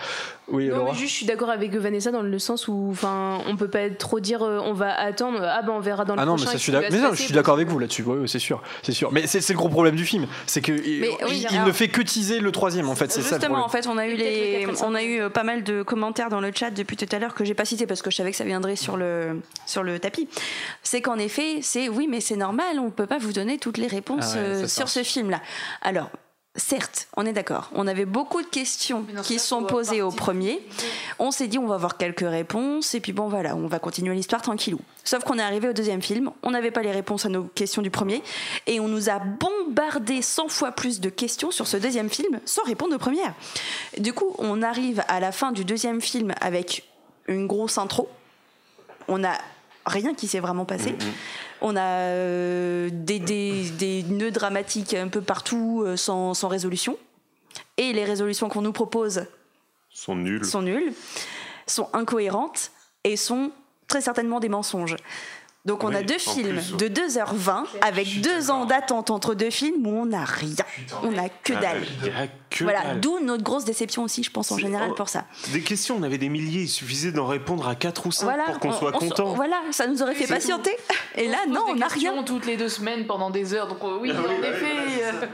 Oui, 0.48 0.68
Non, 0.68 0.84
mais 0.84 0.94
juste, 0.94 1.10
je 1.10 1.16
suis 1.16 1.26
d'accord 1.26 1.50
avec 1.50 1.74
Vanessa 1.74 2.12
dans 2.12 2.22
le 2.22 2.38
sens 2.38 2.68
où, 2.68 2.88
enfin, 2.92 3.40
on 3.48 3.56
peut 3.56 3.68
pas 3.68 3.90
trop 3.90 4.20
dire, 4.20 4.42
euh, 4.42 4.60
on 4.62 4.74
va 4.74 4.94
attendre, 4.96 5.40
ah 5.42 5.60
ben 5.62 5.72
on 5.72 5.80
verra 5.80 6.04
dans 6.04 6.14
le 6.14 6.20
Ah 6.20 6.24
non, 6.24 6.34
mais 6.36 6.42
prochain. 6.42 6.52
ça, 6.52 6.58
je 6.58 6.62
suis 6.62 6.72
mais 6.72 6.88
non, 7.00 7.12
je 7.14 7.22
suis 7.22 7.34
d'accord 7.34 7.54
avec 7.54 7.66
vous 7.68 7.80
là-dessus. 7.80 8.04
Oui, 8.06 8.18
oui, 8.20 8.28
c'est 8.28 8.38
sûr, 8.38 8.62
c'est 8.82 8.92
sûr. 8.92 9.10
Mais 9.10 9.26
c'est 9.26 9.40
c'est 9.40 9.52
le 9.54 9.58
gros 9.58 9.68
problème 9.68 9.96
du 9.96 10.04
film, 10.04 10.26
c'est 10.46 10.60
que 10.60 10.70
il, 10.72 11.00
Mais 11.00 11.08
oui, 11.08 11.16
il- 11.30 11.36
il 11.40 11.46
alors- 11.48 11.66
ne 11.66 11.72
fait 11.72 11.88
que 11.88 12.00
teaser 12.00 12.38
le 12.38 12.52
troisième 12.52 12.88
en 12.88 12.94
fait. 12.94 13.10
C'est 13.10 13.22
ça 13.22 13.36
le 13.36 13.40
Justement, 13.40 13.64
en 13.64 13.68
fait, 13.68 13.88
on 13.88 13.98
a 13.98 14.06
eu 14.06 14.14
les, 14.14 14.68
on 14.84 14.94
a 14.94 15.02
eu 15.02 15.20
euh, 15.22 15.30
pas 15.30 15.42
mal 15.42 15.64
de 15.64 15.82
commentaires 15.82 16.28
dans 16.30 16.40
le 16.40 16.52
chat 16.54 16.70
depuis 16.70 16.96
tout 16.96 17.06
à 17.10 17.18
l'heure 17.18 17.34
que 17.34 17.44
j'ai 17.44 17.54
pas 17.54 17.64
cité 17.64 17.86
parce 17.86 18.00
que 18.02 18.10
je 18.12 18.16
savais 18.16 18.30
que 18.30 18.36
ça 18.36 18.44
viendrait 18.44 18.76
sur 18.76 18.96
le 18.96 19.40
sur 19.66 19.82
le 19.82 19.98
tapis. 19.98 20.28
C'est 20.84 21.00
qu'en 21.00 21.18
effet, 21.18 21.58
c'est 21.62 21.88
oui, 21.88 22.06
mais 22.08 22.20
c'est 22.20 22.36
normal, 22.36 22.78
on 22.78 22.90
peut 22.90 23.06
pas 23.06 23.18
vous 23.18 23.32
donner 23.32 23.58
toutes 23.58 23.78
les 23.78 23.88
réponses 23.88 24.34
Ah 24.34 24.36
ouais, 24.36 24.44
euh, 24.44 24.68
sur 24.68 24.88
ce 24.88 25.02
film-là. 25.02 25.40
Alors. 25.82 26.08
Certes, 26.56 27.08
on 27.16 27.26
est 27.26 27.34
d'accord. 27.34 27.70
On 27.74 27.86
avait 27.86 28.06
beaucoup 28.06 28.40
de 28.40 28.46
questions 28.46 29.04
ce 29.14 29.22
qui 29.22 29.38
sont 29.38 29.64
posées 29.64 30.00
au 30.00 30.10
premier. 30.10 30.66
On 31.18 31.30
s'est 31.30 31.48
dit 31.48 31.58
on 31.58 31.66
va 31.66 31.74
avoir 31.74 31.98
quelques 31.98 32.20
réponses 32.20 32.94
et 32.94 33.00
puis 33.00 33.12
bon 33.12 33.28
voilà, 33.28 33.54
on 33.54 33.66
va 33.66 33.78
continuer 33.78 34.14
l'histoire 34.14 34.40
tranquillou. 34.40 34.80
Sauf 35.04 35.22
qu'on 35.22 35.38
est 35.38 35.42
arrivé 35.42 35.68
au 35.68 35.74
deuxième 35.74 36.00
film, 36.00 36.30
on 36.42 36.52
n'avait 36.52 36.70
pas 36.70 36.82
les 36.82 36.92
réponses 36.92 37.26
à 37.26 37.28
nos 37.28 37.44
questions 37.44 37.82
du 37.82 37.90
premier 37.90 38.22
et 38.66 38.80
on 38.80 38.88
nous 38.88 39.10
a 39.10 39.18
bombardé 39.18 40.22
100 40.22 40.48
fois 40.48 40.72
plus 40.72 41.00
de 41.00 41.10
questions 41.10 41.50
sur 41.50 41.66
ce 41.66 41.76
deuxième 41.76 42.08
film 42.08 42.40
sans 42.46 42.62
répondre 42.62 42.94
aux 42.94 42.98
premières. 42.98 43.34
Du 43.98 44.14
coup, 44.14 44.34
on 44.38 44.62
arrive 44.62 45.04
à 45.08 45.20
la 45.20 45.32
fin 45.32 45.52
du 45.52 45.64
deuxième 45.64 46.00
film 46.00 46.32
avec 46.40 46.84
une 47.28 47.46
grosse 47.46 47.76
intro. 47.76 48.08
On 49.08 49.22
a 49.24 49.36
rien 49.84 50.14
qui 50.14 50.26
s'est 50.26 50.40
vraiment 50.40 50.64
passé. 50.64 50.96
On 51.68 51.74
a 51.74 51.80
euh, 52.12 52.88
des, 52.92 53.18
des- 53.18 53.70
des 53.70 54.04
nœuds 54.04 54.30
dramatiques 54.30 54.94
un 54.94 55.08
peu 55.08 55.20
partout 55.20 55.82
euh, 55.84 55.96
sans, 55.96 56.32
sans 56.32 56.46
résolution. 56.46 56.96
Et 57.76 57.92
les 57.92 58.04
résolutions 58.04 58.48
qu'on 58.48 58.62
nous 58.62 58.72
propose 58.72 59.24
sont 59.90 60.14
nuls. 60.14 60.44
sont 60.44 60.62
nulles, 60.62 60.92
sont 61.66 61.88
incohérentes 61.92 62.70
et 63.02 63.16
sont 63.16 63.50
très 63.88 64.00
certainement 64.00 64.38
des 64.38 64.48
mensonges. 64.48 64.94
Donc 65.66 65.82
on 65.84 65.88
Oui, 65.88 65.96
a 65.96 66.02
deux 66.02 66.18
films 66.18 66.60
plus, 66.60 66.76
de 66.76 66.88
2h20 66.88 67.64
avec 67.82 68.20
deux 68.20 68.50
ans 68.52 68.64
d'attente 68.66 69.10
entre 69.10 69.34
deux 69.34 69.50
films 69.50 69.84
où 69.86 69.90
on 69.90 70.06
n'a 70.06 70.24
rien. 70.24 70.54
On 71.02 71.10
n'a 71.10 71.28
que 71.28 71.52
Ah, 71.56 71.60
dalle. 71.60 71.82
il 72.02 72.06
y 72.06 72.10
a 72.10 72.28
que 72.50 72.62
Voilà, 72.64 72.82
dalle. 72.84 73.00
d'où 73.00 73.18
notre 73.18 73.42
grosse 73.42 73.64
déception 73.64 74.04
aussi, 74.04 74.22
je 74.22 74.30
pense, 74.30 74.52
en 74.52 74.58
général 74.58 74.94
pour 74.94 75.08
ça. 75.08 75.24
Des 75.52 75.62
questions, 75.62 75.96
on 75.98 76.04
avait 76.04 76.18
des 76.18 76.28
milliers, 76.28 76.62
il 76.62 76.68
suffisait 76.68 77.10
d'en 77.10 77.26
répondre 77.26 77.66
à 77.68 77.74
4 77.74 78.06
ou 78.06 78.12
5 78.12 78.24
Voilà, 78.24 78.44
pour 78.44 78.60
qu'on 78.60 78.68
on- 78.70 78.78
soit 78.78 78.92
on 78.94 78.98
content. 78.98 79.34
Voilà, 79.34 79.60
ça 79.72 79.88
nous 79.88 80.00
aurait 80.02 80.14
fait 80.14 80.28
patienter. 80.28 80.70
Et 81.16 81.26
là, 81.26 81.38
non, 81.48 81.64
on 81.68 81.74
n'a 81.74 81.88
questions 81.88 82.12
rien. 82.12 82.22
toutes 82.22 82.46
les 82.46 82.56
deux 82.56 82.68
semaines 82.68 83.06
pendant 83.06 83.30
des 83.30 83.52
heures. 83.52 83.66
Donc 83.66 83.78
euh, 83.82 83.98
oui, 84.00 84.12
Ah 84.14 84.20
en 84.20 84.42
effet. 84.42 85.02
euh, 85.02 85.26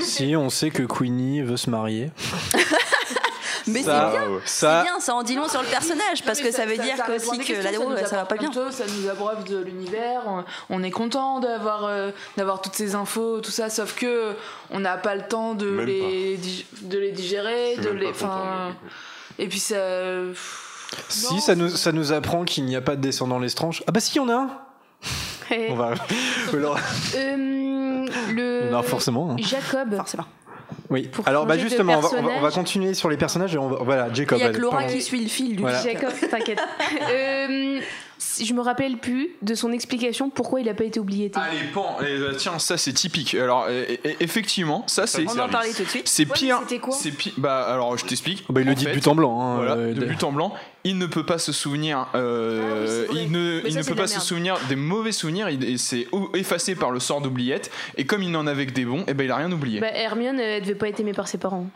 Si 0.00 0.34
on 0.34 0.48
sait 0.48 0.70
que 0.70 0.82
Queenie 0.82 1.42
veut 1.42 1.58
se 1.58 1.68
marier, 1.68 2.10
Mais 3.66 3.80
c'est 3.80 3.86
ça, 3.86 4.10
bien. 4.10 4.40
ça, 4.44 4.78
C'est 4.78 4.90
bien, 4.90 5.00
ça 5.00 5.14
en 5.14 5.22
dit 5.22 5.34
long 5.34 5.48
sur 5.48 5.62
le 5.62 5.68
personnage 5.68 6.22
parce 6.24 6.40
que 6.40 6.50
ça, 6.50 6.66
veut 6.66 6.76
dire 6.76 6.96
que 7.06 7.12
aussi 7.12 7.38
que 7.38 7.62
là-haut, 7.62 7.90
nous 7.90 7.96
ça 8.06 8.16
va 8.16 8.24
pas 8.26 8.36
bien. 8.36 8.52
choses, 8.52 8.74
Ça 8.74 8.84
nous 8.86 9.08
abreuve 9.08 9.44
de 9.44 9.58
l'univers. 9.58 10.22
On, 10.26 10.44
on 10.70 10.82
est 10.82 10.90
content 10.90 11.40
d'avoir 11.40 11.84
euh, 11.84 12.10
d'avoir 12.36 12.60
toutes 12.60 12.74
ces 12.74 12.94
infos, 12.94 13.40
tout 13.40 13.50
ça. 13.50 13.70
Sauf 13.70 13.94
que 13.94 14.34
on 14.70 14.80
n'a 14.80 14.96
pas 14.96 15.14
le 15.14 15.22
temps 15.22 15.54
de 15.54 15.70
Même 15.70 15.86
les 15.86 16.38
de 16.82 16.98
les 16.98 17.12
digérer, 17.12 17.76
de 17.76 17.88
les. 17.90 18.12
content, 18.12 18.72
et 19.38 19.48
puis 19.48 19.58
ça. 19.60 19.76
si 21.08 21.34
Non, 21.34 21.40
ça 21.40 21.54
nous, 21.54 21.68
ça 21.70 21.92
nous 21.92 22.12
apprend 22.12 22.44
qu'il 22.44 22.64
n'y 22.66 22.76
a 22.76 22.80
pas 22.80 22.96
de 22.96 23.00
descendant 23.00 23.38
lestrange. 23.38 23.82
Ah 23.86 23.92
bah 23.92 24.00
si, 24.00 24.20
on 24.20 24.28
a 24.28 24.34
un. 24.34 24.50
On 25.68 25.74
va. 25.74 25.94
Alors, 26.52 26.78
euh, 27.16 28.06
le. 28.32 28.70
non, 28.70 28.82
forcément. 28.82 29.32
hein. 29.32 29.36
Jacob. 29.38 29.94
Forcément. 29.96 30.24
Oui. 30.90 31.08
Pour 31.08 31.26
Alors 31.26 31.46
bah 31.46 31.56
justement, 31.56 31.98
on 31.98 32.00
va, 32.00 32.48
on 32.48 32.50
continuer 32.50 32.94
sur 32.94 33.08
les 33.08 33.16
personnages 33.16 33.54
et 33.54 33.58
on 33.58 33.68
va, 33.68 33.78
voilà, 33.82 34.12
Jacob. 34.12 34.38
Il 34.38 34.42
y 34.42 34.44
a 34.44 34.52
Laura 34.52 34.84
qui 34.84 35.00
suit 35.00 35.22
le 35.22 35.28
fil 35.28 35.56
du 35.56 35.62
Voilà. 35.62 35.82
Jacob, 35.82 36.12
t'inquiète. 36.30 36.60
Euh, 37.10 37.80
je 38.42 38.52
me 38.54 38.60
rappelle 38.60 38.98
plus 38.98 39.30
de 39.42 39.54
son 39.54 39.72
explication 39.72 40.30
pourquoi 40.30 40.60
il 40.60 40.68
a 40.68 40.74
pas 40.74 40.84
été 40.84 41.00
oublié. 41.00 41.30
t'es. 41.30 41.38
Allez, 41.38 41.58
pan. 41.72 41.96
eh, 42.06 42.18
bah, 42.18 42.34
tiens, 42.36 42.58
ça 42.58 42.76
c'est 42.76 42.92
typique. 42.92 43.34
Alors, 43.34 43.66
eh, 43.70 44.00
eh, 44.04 44.16
effectivement, 44.20 44.84
ça 44.86 45.06
c'est. 45.06 45.24
On 45.28 45.38
en 45.38 45.48
parlait 45.48 45.72
tout 45.72 45.84
de 45.84 45.88
suite. 45.88 46.08
C'est 46.08 46.26
Ouais, 46.26 46.34
pire. 46.34 46.58
c'était 46.62 46.78
quoi 46.80 46.94
C'est 46.94 47.10
pire. 47.12 47.32
Bah 47.36 47.62
alors, 47.64 47.96
je 47.98 48.04
t'explique. 48.04 48.44
Bah, 48.48 48.60
il 48.60 48.66
En 48.66 48.70
le 48.70 48.74
dit 48.74 48.84
de 48.84 48.88
fait, 48.90 48.94
but 48.96 49.06
en 49.08 49.14
blanc. 49.14 49.40
hein, 49.40 49.56
Voilà, 49.56 49.72
euh, 49.76 49.94
de 49.94 50.04
but 50.04 50.22
en 50.24 50.32
blanc. 50.32 50.54
Il 50.86 50.98
ne 50.98 51.06
peut 51.06 51.24
pas 51.24 51.38
se 51.38 51.50
souvenir. 51.52 52.08
euh, 52.14 53.06
Ah 53.08 53.12
oui, 53.14 53.20
il 53.24 53.32
ne, 53.32 53.62
il 53.64 53.72
ça, 53.72 53.78
ne 53.80 53.84
peut 53.84 53.94
pas 53.94 54.06
se 54.06 54.20
souvenir 54.20 54.58
des 54.68 54.76
mauvais 54.76 55.12
souvenirs. 55.12 55.48
Il, 55.48 55.64
et 55.64 55.78
c'est 55.78 56.06
ou- 56.12 56.28
effacé 56.34 56.74
par 56.74 56.90
le 56.90 57.00
sort 57.00 57.22
d'oubliette. 57.22 57.70
Et 57.96 58.04
comme 58.04 58.22
il 58.22 58.30
n'en 58.30 58.46
avait 58.46 58.66
que 58.66 58.72
des 58.72 58.84
bons, 58.84 59.04
et 59.06 59.14
ben 59.14 59.24
il 59.24 59.30
a 59.30 59.36
rien 59.36 59.50
oublié. 59.50 59.80
Bah, 59.80 59.88
Hermione, 59.94 60.38
elle 60.38 60.60
devait 60.62 60.74
pas 60.74 60.88
être 60.88 61.00
aimée 61.00 61.14
par 61.14 61.26
ses 61.28 61.38
parents. 61.38 61.66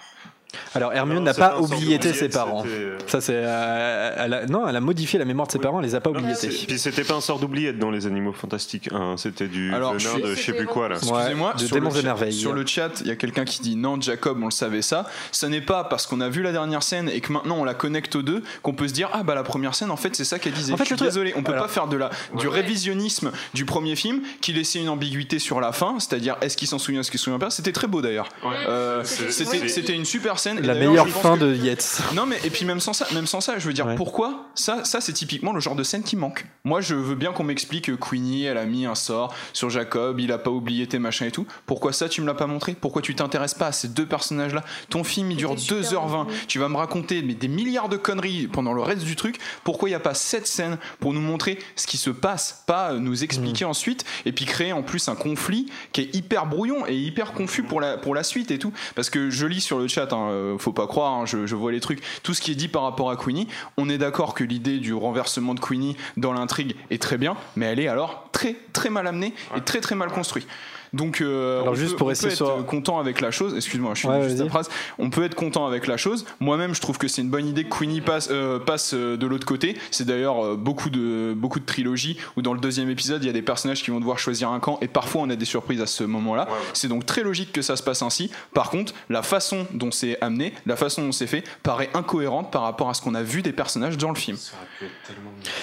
Alors 0.74 0.92
Hermione 0.94 1.24
n'a 1.24 1.34
pas 1.34 1.58
oublié 1.60 2.00
ses 2.12 2.28
parents. 2.28 2.64
euh, 2.66 2.96
Ça 3.06 3.20
c'est, 3.20 3.32
euh, 3.34 4.14
elle 4.16 4.34
a- 4.34 4.46
non, 4.46 4.66
elle 4.68 4.76
a 4.76 4.80
modifié 4.80 5.18
la 5.18 5.24
mémoire 5.24 5.46
de 5.46 5.52
ses 5.52 5.58
parents, 5.58 5.78
elle 5.80 5.86
les 5.86 5.94
a 5.94 6.00
pas 6.00 6.10
oubliés. 6.10 6.34
C'est- 6.34 6.48
Puis 6.66 6.78
c'était 6.78 7.04
pas 7.04 7.14
un 7.14 7.20
sort 7.20 7.38
d'oubliette 7.38 7.78
dans 7.78 7.90
les 7.90 8.06
animaux 8.06 8.32
fantastiques 8.32 8.88
1, 8.92 9.16
c'était 9.18 9.46
du 9.48 9.72
Alors, 9.74 9.90
venin 9.92 9.98
je 9.98 10.08
suis- 10.08 10.22
de 10.22 10.34
je 10.34 10.40
sais 10.40 10.52
plus 10.52 10.66
quoi 10.66 10.88
là. 10.88 10.96
Excusez-moi, 10.96 11.52
de 11.54 11.66
sur, 11.66 11.76
le 11.80 12.30
sur 12.32 12.52
le 12.52 12.66
chat, 12.66 13.00
il 13.02 13.06
y 13.08 13.10
a 13.10 13.16
quelqu'un 13.16 13.44
qui 13.44 13.60
dit 13.60 13.76
non, 13.76 14.00
Jacob, 14.00 14.38
on 14.40 14.46
le 14.46 14.50
savait 14.50 14.82
ça. 14.82 15.06
Ce 15.32 15.46
n'est 15.46 15.60
pas 15.60 15.84
parce 15.84 16.06
qu'on 16.06 16.20
a 16.20 16.28
vu 16.28 16.42
la 16.42 16.52
dernière 16.52 16.82
scène 16.82 17.08
et 17.12 17.20
que 17.20 17.32
maintenant 17.32 17.56
on 17.58 17.64
la 17.64 17.74
connecte 17.74 18.16
aux 18.16 18.22
deux 18.22 18.42
qu'on 18.62 18.72
peut 18.74 18.88
se 18.88 18.94
dire 18.94 19.10
ah 19.12 19.22
bah 19.22 19.34
la 19.34 19.42
première 19.42 19.74
scène 19.74 19.90
en 19.90 19.96
fait 19.96 20.14
c'est 20.16 20.24
ça 20.24 20.38
qu'elle 20.38 20.52
disait. 20.54 20.72
En 20.72 20.76
fait, 20.76 20.84
Je 20.84 20.88
suis 20.88 20.96
truc- 20.96 21.08
désolé, 21.08 21.34
on 21.36 21.42
peut 21.42 21.52
Alors- 21.52 21.66
pas 21.66 21.72
faire 21.72 21.86
de 21.88 21.96
la 21.96 22.10
du 22.38 22.48
révisionnisme 22.48 23.30
du 23.54 23.64
premier 23.64 23.96
film 23.96 24.20
qui 24.40 24.52
laissait 24.52 24.78
une 24.80 24.88
ambiguïté 24.88 25.38
sur 25.38 25.60
la 25.60 25.72
fin, 25.72 25.96
c'est-à-dire 25.98 26.36
est-ce 26.40 26.56
qu'il 26.56 26.68
s'en 26.68 26.78
souvient, 26.78 27.00
est-ce 27.00 27.10
qu'il 27.10 27.18
se 27.20 27.24
souvient 27.24 27.38
pas? 27.38 27.50
C'était 27.50 27.72
très 27.72 27.86
beau 27.86 28.00
d'ailleurs. 28.00 28.28
Euh, 28.68 29.04
c'était 29.04 29.94
une 29.94 30.04
super 30.04 30.37
scène. 30.38 30.58
Et 30.58 30.62
La 30.62 30.74
meilleure 30.74 31.08
fin 31.08 31.34
que- 31.36 31.44
de 31.44 31.54
Yates. 31.54 32.02
non 32.14 32.26
mais 32.26 32.38
et 32.44 32.50
puis 32.50 32.64
même 32.64 32.80
sans 32.80 32.92
ça, 32.92 33.06
même 33.14 33.26
sans 33.26 33.40
ça, 33.40 33.58
je 33.58 33.66
veux 33.66 33.72
dire 33.72 33.86
Ouais. 33.86 33.94
pourquoi 33.96 34.46
ça 34.54 34.84
ça 34.84 35.00
c'est 35.00 35.12
typiquement 35.12 35.52
le 35.52 35.60
genre 35.60 35.74
de 35.76 35.82
scène 35.82 36.02
qui 36.02 36.16
manque. 36.16 36.46
Moi 36.64 36.80
je 36.80 36.94
veux 36.94 37.14
bien 37.14 37.32
qu'on 37.32 37.44
m'explique 37.44 37.86
que 37.86 37.92
Queenie 37.92 38.44
elle 38.44 38.58
a 38.58 38.64
mis 38.66 38.86
un 38.86 38.94
sort 38.94 39.34
sur 39.52 39.70
Jacob, 39.70 40.20
il 40.20 40.32
a 40.32 40.38
pas 40.38 40.50
oublié 40.50 40.86
tes 40.86 40.98
machins 40.98 41.26
et 41.26 41.30
tout. 41.32 41.46
Pourquoi 41.66 41.92
ça 41.92 42.08
tu 42.08 42.20
me 42.20 42.26
l'as 42.26 42.34
pas 42.34 42.46
montré? 42.46 42.74
Pourquoi 42.80 43.02
tu 43.02 43.14
t'intéresses 43.14 43.54
pas 43.54 43.68
à 43.68 43.72
ces 43.72 43.88
deux 43.88 44.06
personnages 44.06 44.54
là 44.54 44.64
Ton 44.90 45.04
film 45.04 45.30
il 45.30 45.36
dure 45.36 45.50
C'était 45.58 45.82
super 45.82 46.00
2h20. 46.06 46.24
bien. 46.26 46.34
Tu 46.48 46.58
vas 46.58 46.68
me 46.68 46.76
raconter 46.76 47.22
mais 47.22 47.34
des 47.34 47.48
milliards 47.48 47.88
de 47.88 47.96
conneries 47.96 48.46
pendant 48.46 48.72
le 48.72 48.82
reste 48.82 49.02
du 49.04 49.16
truc. 49.16 49.38
Pourquoi 49.64 49.88
il 49.88 49.92
y 49.92 49.94
a 49.94 50.00
pas 50.00 50.14
cette 50.14 50.46
scène 50.46 50.78
pour 51.00 51.12
nous 51.12 51.20
montrer 51.20 51.58
ce 51.76 51.86
qui 51.86 51.96
se 51.96 52.10
passe, 52.10 52.62
pas 52.66 52.92
euh, 52.92 52.98
nous 52.98 53.24
expliquer 53.24 53.64
Mm. 53.64 53.68
ensuite 53.68 54.04
et 54.26 54.32
puis 54.32 54.44
créer 54.44 54.72
en 54.72 54.82
plus 54.82 55.08
un 55.08 55.14
conflit 55.14 55.66
qui 55.92 56.02
est 56.02 56.14
hyper 56.14 56.46
brouillon 56.46 56.86
et 56.86 56.94
hyper 56.96 57.32
confus 57.32 57.62
pour 57.62 57.80
la 57.80 57.96
pour 57.98 58.14
la 58.14 58.22
suite 58.22 58.50
et 58.50 58.58
tout 58.58 58.72
parce 58.94 59.10
que 59.10 59.30
je 59.30 59.46
lis 59.46 59.60
sur 59.60 59.78
le 59.78 59.88
chat 59.88 60.12
hein, 60.12 60.27
euh, 60.28 60.58
faut 60.58 60.72
pas 60.72 60.86
croire 60.86 61.12
hein, 61.14 61.26
je, 61.26 61.46
je 61.46 61.54
vois 61.54 61.72
les 61.72 61.80
trucs. 61.80 62.02
Tout 62.22 62.34
ce 62.34 62.40
qui 62.40 62.52
est 62.52 62.56
dit 62.56 62.68
par 62.68 62.82
rapport 62.82 63.10
à 63.10 63.16
Queenie 63.16 63.48
on 63.76 63.88
est 63.88 63.98
d'accord 63.98 64.34
que 64.34 64.44
l'idée 64.44 64.78
du 64.78 64.94
renversement 64.94 65.54
de 65.54 65.60
Queenie 65.60 65.96
dans 66.16 66.32
l'intrigue 66.32 66.76
est 66.90 67.00
très 67.00 67.18
bien 67.18 67.36
mais 67.56 67.66
elle 67.66 67.80
est 67.80 67.88
alors 67.88 68.28
très 68.32 68.56
très 68.72 68.90
mal 68.90 69.06
amenée 69.06 69.34
et 69.56 69.60
très 69.60 69.80
très 69.80 69.94
mal 69.94 70.10
construite 70.10 70.46
donc 70.92 71.20
euh, 71.20 71.60
Alors, 71.62 71.72
on 71.72 71.76
juste 71.76 71.92
peut, 71.92 71.96
pour 71.98 72.06
on 72.06 72.10
rester 72.10 72.26
peut 72.28 72.32
être 72.32 72.36
sur- 72.36 72.66
content 72.66 72.98
avec 72.98 73.20
la 73.20 73.30
chose. 73.30 73.54
Excuse-moi 73.56 73.92
je 73.94 74.00
suis 74.00 74.08
Ouais, 74.08 74.22
juste 74.28 74.38
la 74.38 74.48
phrase. 74.48 74.68
On 74.98 75.10
peut 75.10 75.24
être 75.24 75.34
content 75.34 75.66
avec 75.66 75.86
la 75.86 75.96
chose. 75.96 76.24
Moi-même 76.40 76.74
je 76.74 76.80
trouve 76.80 76.98
que 76.98 77.08
c'est 77.08 77.22
une 77.22 77.30
bonne 77.30 77.46
idée 77.46 77.64
que 77.64 77.76
Queenie 77.76 78.00
passe 78.00 78.28
euh, 78.30 78.58
passe 78.58 78.94
euh, 78.94 79.16
de 79.16 79.26
l'autre 79.26 79.46
côté. 79.46 79.76
C'est 79.90 80.04
d'ailleurs 80.06 80.56
beaucoup 80.56 80.90
de 80.90 81.34
beaucoup 81.36 81.60
de 81.60 81.64
trilogies 81.66 82.18
où 82.36 82.42
dans 82.42 82.54
le 82.54 82.60
deuxième 82.60 82.88
épisode 82.90 83.22
il 83.22 83.26
y 83.26 83.30
a 83.30 83.32
des 83.32 83.42
personnages 83.42 83.82
qui 83.82 83.90
vont 83.90 84.00
devoir 84.00 84.18
choisir 84.18 84.50
un 84.50 84.60
camp 84.60 84.78
et 84.80 84.88
parfois 84.88 85.22
on 85.22 85.30
a 85.30 85.36
des 85.36 85.44
surprises 85.44 85.80
à 85.80 85.86
ce 85.86 86.04
moment-là. 86.04 86.48
C'est 86.72 86.88
donc 86.88 87.06
très 87.06 87.22
logique 87.22 87.52
que 87.52 87.62
ça 87.62 87.76
se 87.76 87.82
passe 87.82 88.02
ainsi. 88.02 88.30
Par 88.54 88.70
contre 88.70 88.92
la 89.10 89.22
façon 89.22 89.66
dont 89.74 89.90
c'est 89.90 90.20
amené 90.22 90.52
la 90.66 90.76
façon 90.76 91.02
dont 91.02 91.12
c'est 91.12 91.26
fait 91.26 91.44
paraît 91.62 91.90
incohérente 91.94 92.50
par 92.50 92.62
rapport 92.62 92.88
à 92.88 92.94
ce 92.94 93.02
qu'on 93.02 93.14
a 93.14 93.22
vu 93.22 93.42
des 93.42 93.52
personnages 93.52 93.96
dans 93.98 94.10
le 94.10 94.14
film. 94.16 94.36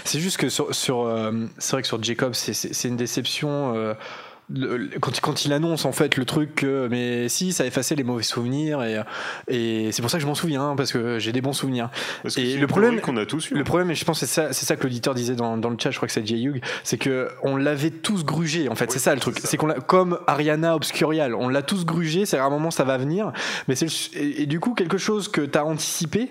C'est 0.03 0.19
juste 0.19 0.37
que 0.37 0.49
sur, 0.49 0.73
sur, 0.73 1.01
euh, 1.01 1.31
c'est 1.57 1.71
vrai 1.73 1.81
que 1.81 1.87
sur 1.87 2.01
Jacob, 2.03 2.33
c'est 2.33 2.87
une 2.87 2.97
déception. 2.97 3.73
Le- 4.49 4.89
quand, 4.99 5.17
il- 5.17 5.21
quand 5.21 5.45
il 5.45 5.53
annonce 5.53 5.85
en 5.85 5.91
fait 5.91 6.17
le 6.17 6.25
truc 6.25 6.55
que 6.55 6.87
mais 6.89 7.29
si 7.29 7.51
ça 7.51 7.63
a 7.63 7.65
effacé 7.65 7.95
les 7.95 8.03
mauvais 8.03 8.23
souvenirs 8.23 8.83
et, 8.83 8.99
et 9.47 9.91
c'est 9.91 10.01
pour 10.01 10.11
ça 10.11 10.17
que 10.17 10.21
je 10.21 10.27
m'en 10.27 10.35
souviens 10.35 10.61
hein, 10.69 10.75
parce 10.75 10.91
que 10.91 11.17
j'ai 11.19 11.31
des 11.31 11.41
bons 11.41 11.53
souvenirs. 11.53 11.89
Parce 12.23 12.37
et 12.37 12.55
le 12.57 12.67
problème 12.67 12.91
théorie 12.91 13.05
qu'on 13.05 13.17
a 13.17 13.25
tous 13.25 13.49
eu. 13.51 13.55
le 13.55 13.63
problème 13.63 13.89
et 13.91 13.95
je 13.95 14.05
pense 14.05 14.19
que 14.19 14.25
c'est 14.25 14.31
ça 14.33 14.53
c'est 14.53 14.65
ça 14.65 14.75
que 14.75 14.83
l'auditeur 14.83 15.13
disait 15.15 15.35
dans, 15.35 15.57
dans 15.57 15.69
le 15.69 15.77
chat 15.79 15.91
je 15.91 15.97
crois 15.97 16.07
que 16.07 16.13
c'est 16.13 16.25
Jay 16.25 16.39
Hugh 16.41 16.61
c'est 16.83 16.97
que 16.97 17.29
on 17.43 17.55
l'avait 17.57 17.89
tous 17.89 18.23
grugé 18.23 18.69
en 18.69 18.75
fait. 18.75 18.91
C'est 18.91 18.99
ça 18.99 19.13
le 19.15 19.19
truc. 19.19 19.37
c'est 19.43 19.57
qu'on 19.57 19.67
l'a 19.67 19.75
comme 19.75 20.19
Ariana 20.27 20.75
Obscurial 20.75 21.33
on 21.33 21.49
l'a 21.49 21.61
tous 21.63 21.85
grugé 21.85 22.25
c'est 22.25 22.37
à 22.37 22.45
un 22.45 22.49
moment 22.49 22.69
ça 22.71 22.83
va 22.83 22.97
venir 22.97 23.31
mais 23.67 23.75
c'est 23.75 23.85
le- 23.85 24.19
et, 24.21 24.43
et 24.43 24.45
du 24.45 24.59
coup 24.59 24.73
quelque 24.75 24.97
chose 24.97 25.27
que 25.27 25.41
t'as 25.41 25.63
anticipé 25.63 26.29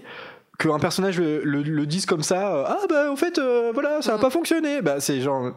qu'un 0.58 0.78
personnage 0.78 1.18
le, 1.18 1.42
le- 1.42 1.62
le 1.62 1.86
dise 1.86 2.06
comme 2.06 2.22
ça 2.22 2.54
euh, 2.54 2.64
ah 2.68 2.78
bah 2.88 3.10
en 3.10 3.16
fait 3.16 3.38
euh, 3.38 3.72
voilà 3.74 4.02
ça 4.02 4.14
a 4.14 4.18
pas 4.18 4.30
fonctionné 4.30 4.82
bah 4.82 5.00
c'est 5.00 5.20
genre 5.20 5.50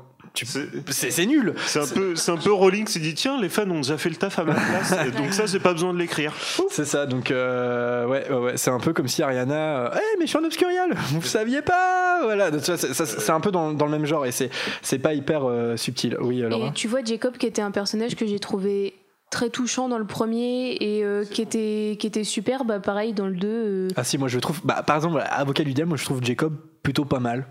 C'est- 0.45 1.25
nul 1.25 1.53
C'est 1.65 1.79
un 1.79 1.87
peu, 1.87 2.15
c'est 2.15 2.31
un 2.31 2.37
peu 2.37 2.51
Rowling 2.51 2.85
qui 2.85 2.93
s'est 2.93 2.99
dit 2.99 3.13
tiens 3.13 3.39
les 3.41 3.49
fans 3.49 3.69
ont 3.69 3.77
déjà 3.77 3.97
fait 3.97 4.09
le 4.09 4.15
taf 4.15 4.39
à 4.39 4.43
ma 4.43 4.53
place 4.53 4.93
donc 5.17 5.33
ça 5.33 5.45
j'ai 5.45 5.59
pas 5.59 5.73
besoin 5.73 5.93
de 5.93 5.99
l'écrire. 5.99 6.33
C'est 6.69 6.85
ça, 6.85 7.05
donc 7.05 7.31
euh, 7.31 8.05
ouais, 8.05 8.29
ouais, 8.29 8.37
ouais, 8.37 8.57
c'est 8.57 8.69
un 8.71 8.79
peu 8.79 8.93
comme 8.93 9.07
si 9.07 9.23
Ariana, 9.23 9.85
euh, 9.85 9.89
Eh, 9.95 10.19
mais 10.19 10.25
je 10.25 10.29
suis 10.29 10.37
en 10.37 10.43
obscurial, 10.43 10.95
vous 11.11 11.21
saviez 11.21 11.61
pas, 11.61 12.21
voilà, 12.23 12.49
vois, 12.51 12.77
c'est 12.77 13.29
un 13.31 13.39
peu 13.39 13.51
dans, 13.51 13.73
dans 13.73 13.85
le 13.85 13.91
même 13.91 14.05
genre 14.05 14.25
et 14.25 14.31
c'est 14.31 14.49
c'est 14.81 14.99
pas 14.99 15.13
hyper 15.13 15.41
euh, 15.45 15.75
subtil. 15.77 16.17
Oui, 16.21 16.43
alors. 16.43 16.67
Et 16.67 16.71
tu 16.73 16.87
vois, 16.87 17.03
Jacob, 17.03 17.37
qui 17.37 17.45
était 17.45 17.61
un 17.61 17.71
personnage 17.71 18.15
que 18.15 18.25
j'ai 18.27 18.39
trouvé 18.39 18.93
très 19.29 19.49
touchant 19.49 19.89
dans 19.89 19.97
le 19.97 20.05
premier 20.07 20.77
et 20.79 21.03
euh, 21.03 21.25
qui, 21.25 21.41
était, 21.41 21.97
qui 21.99 22.07
était 22.07 22.23
super, 22.23 22.63
bah 22.63 22.79
pareil 22.79 23.13
dans 23.13 23.27
le 23.27 23.35
2. 23.35 23.47
euh, 23.47 23.87
Ah 23.95 24.03
si, 24.03 24.17
moi 24.17 24.27
je 24.29 24.39
trouve, 24.39 24.61
bah, 24.63 24.83
par 24.85 24.95
exemple, 24.95 25.21
Avocat 25.29 25.63
du 25.63 25.73
diable, 25.73 25.89
moi 25.89 25.97
je 25.97 26.05
trouve 26.05 26.23
Jacob 26.23 26.55
plutôt 26.83 27.05
pas 27.05 27.19
mal 27.19 27.45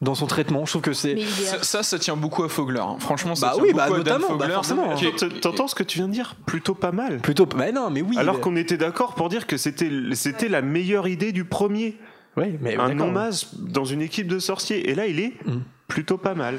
dans 0.00 0.14
son 0.14 0.26
traitement. 0.26 0.64
Je 0.64 0.70
trouve 0.70 0.82
que 0.82 0.92
c'est. 0.92 1.18
ça, 1.26 1.62
ça, 1.62 1.82
ça 1.82 1.98
tient 1.98 2.16
beaucoup 2.16 2.44
à 2.44 2.48
Fogler 2.48 2.78
hein. 2.80 2.96
franchement 3.00 3.34
ça 3.34 3.48
Bah 3.48 3.52
tient 3.54 3.62
oui, 3.64 3.72
beaucoup 3.72 3.90
bah, 3.90 3.96
à 3.96 4.02
Dan 4.02 4.20
bah, 4.20 4.26
Fogler 4.28 4.52
forcément. 4.54 4.96
est- 4.96 5.16
T- 5.16 5.40
T'entends 5.40 5.66
ce 5.68 5.74
que 5.74 5.82
tu 5.82 5.98
viens 5.98 6.08
de 6.08 6.12
dire? 6.12 6.36
Plutôt 6.46 6.74
pas 6.74 6.92
mal. 6.92 7.18
Plutôt, 7.18 7.48
mais 7.56 7.72
non, 7.72 7.90
mais 7.90 8.02
oui. 8.02 8.16
Alors 8.16 8.36
mais- 8.36 8.40
qu'on 8.40 8.56
était 8.56 8.76
d'accord 8.76 9.14
pour 9.14 9.28
dire 9.28 9.46
que 9.46 9.56
c'était 9.56 9.90
c'était 10.12 10.48
la 10.48 10.62
meilleure 10.62 11.08
idée 11.08 11.32
du 11.32 11.44
premier. 11.44 11.96
Oui, 12.36 12.56
mais 12.60 12.76
un 12.76 12.94
non-mas 12.94 13.48
dans 13.58 13.84
une 13.84 14.00
équipe 14.02 14.28
de 14.28 14.38
sorciers. 14.38 14.88
Et 14.88 14.94
là, 14.94 15.06
il 15.06 15.18
est 15.18 15.32
Mm. 15.44 15.58
plutôt 15.88 16.16
pas 16.18 16.34
mal. 16.34 16.58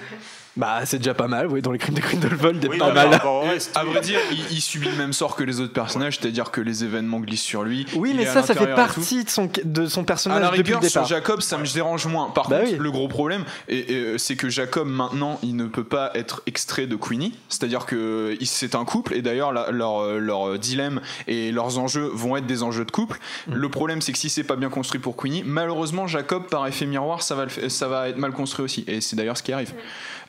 Bah 0.60 0.81
c'est 0.86 0.98
déjà 0.98 1.14
pas 1.14 1.27
mal, 1.30 1.48
oui, 1.48 1.61
dans 1.61 1.72
les 1.72 1.77
crimes 1.80 1.95
de 1.95 2.02
Grindelwald, 2.02 2.57
il 2.61 2.65
est 2.65 2.69
Oui, 2.69 2.77
pas 2.77 2.91
bah, 2.91 3.07
mal. 3.07 3.22
au 3.26 3.40
reste, 3.41 3.72
À 3.77 3.86
vrai 3.86 4.02
dire, 4.02 4.19
il, 4.31 4.40
il 4.52 4.60
subit 4.61 4.90
le 4.90 4.95
même 4.98 5.14
sort 5.14 5.36
que 5.38 5.44
les 5.45 5.61
autres 5.61 5.72
personnages, 5.72 6.19
c'est-à-dire 6.19 6.52
que 6.52 6.60
les 6.60 6.84
événements 6.84 7.22
glissent 7.22 7.41
sur 7.41 7.64
lui. 7.64 7.86
Oui, 7.95 8.14
mais 8.14 8.27
à 8.27 8.34
ça, 8.34 8.44
ça 8.44 8.53
fait 8.56 8.76
partie 8.76 9.23
de 9.23 9.30
son, 9.30 9.49
de 9.64 9.88
son 9.88 10.02
À 10.02 10.06
personnage 10.06 10.41
la 10.41 10.49
depuis 10.49 10.72
le 10.72 10.76
rigueur, 10.77 10.84
sur 10.91 11.02
départ. 11.02 11.07
Jacob, 11.07 11.41
ça 11.41 11.57
me 11.57 11.65
dérange 11.73 12.06
moins. 12.07 12.30
Par 12.30 12.49
Bah 12.49 12.60
contre, 12.60 12.72
oui. 12.73 12.77
le 12.77 12.91
gros 12.91 13.07
problème, 13.07 13.45
et, 13.69 13.94
et, 13.94 13.95
euh, 13.95 14.18
c'est 14.18 14.36
que 14.36 14.49
Jacob, 14.49 14.88
maintenant, 14.88 15.40
il 15.44 15.56
ne 15.56 15.65
peut 15.65 15.86
pas 15.86 16.11
être 16.14 16.41
extrait 16.45 16.88
de 16.88 16.98
Queenie. 16.98 17.34
C'est-à-dire 17.48 17.86
que 17.86 18.36
c'est 18.44 18.76
un 18.76 18.84
couple, 18.84 19.14
et 19.14 19.22
d'ailleurs, 19.22 19.53
la- 19.53 19.72
leur, 19.72 20.02
euh, 20.02 20.19
leur 20.19 20.60
dilemme 20.60 20.99
et 21.27 21.53
leurs 21.53 21.80
enjeux 21.80 22.10
vont 22.14 22.36
être 22.36 22.48
des 22.48 22.64
enjeux 22.64 22.84
de 22.84 22.91
couple. 22.91 23.18
Mm. 23.48 23.53
Le 23.53 23.69
problème, 23.69 24.02
c'est 24.02 24.11
que 24.11 24.18
si 24.18 24.30
c'est 24.30 24.44
pas 24.44 24.57
bien 24.57 24.69
construit 24.69 24.99
pour 24.99 25.15
Queenie, 25.15 25.44
malheureusement, 25.45 26.06
Jacob, 26.06 26.48
par 26.49 26.68
effet 26.68 26.86
miroir, 26.86 27.23
ça 27.23 27.36
va, 27.36 27.45
le 27.45 27.69
ça 27.69 27.88
va 27.88 28.10
être 28.10 28.18
mal 28.18 28.31
construit 28.34 28.65
aussi. 28.65 28.84
Et 28.88 28.99
c'est 28.99 29.15
d'ailleurs 29.15 29.38
ce 29.38 29.44
qui 29.44 29.53
arrive. 29.53 29.73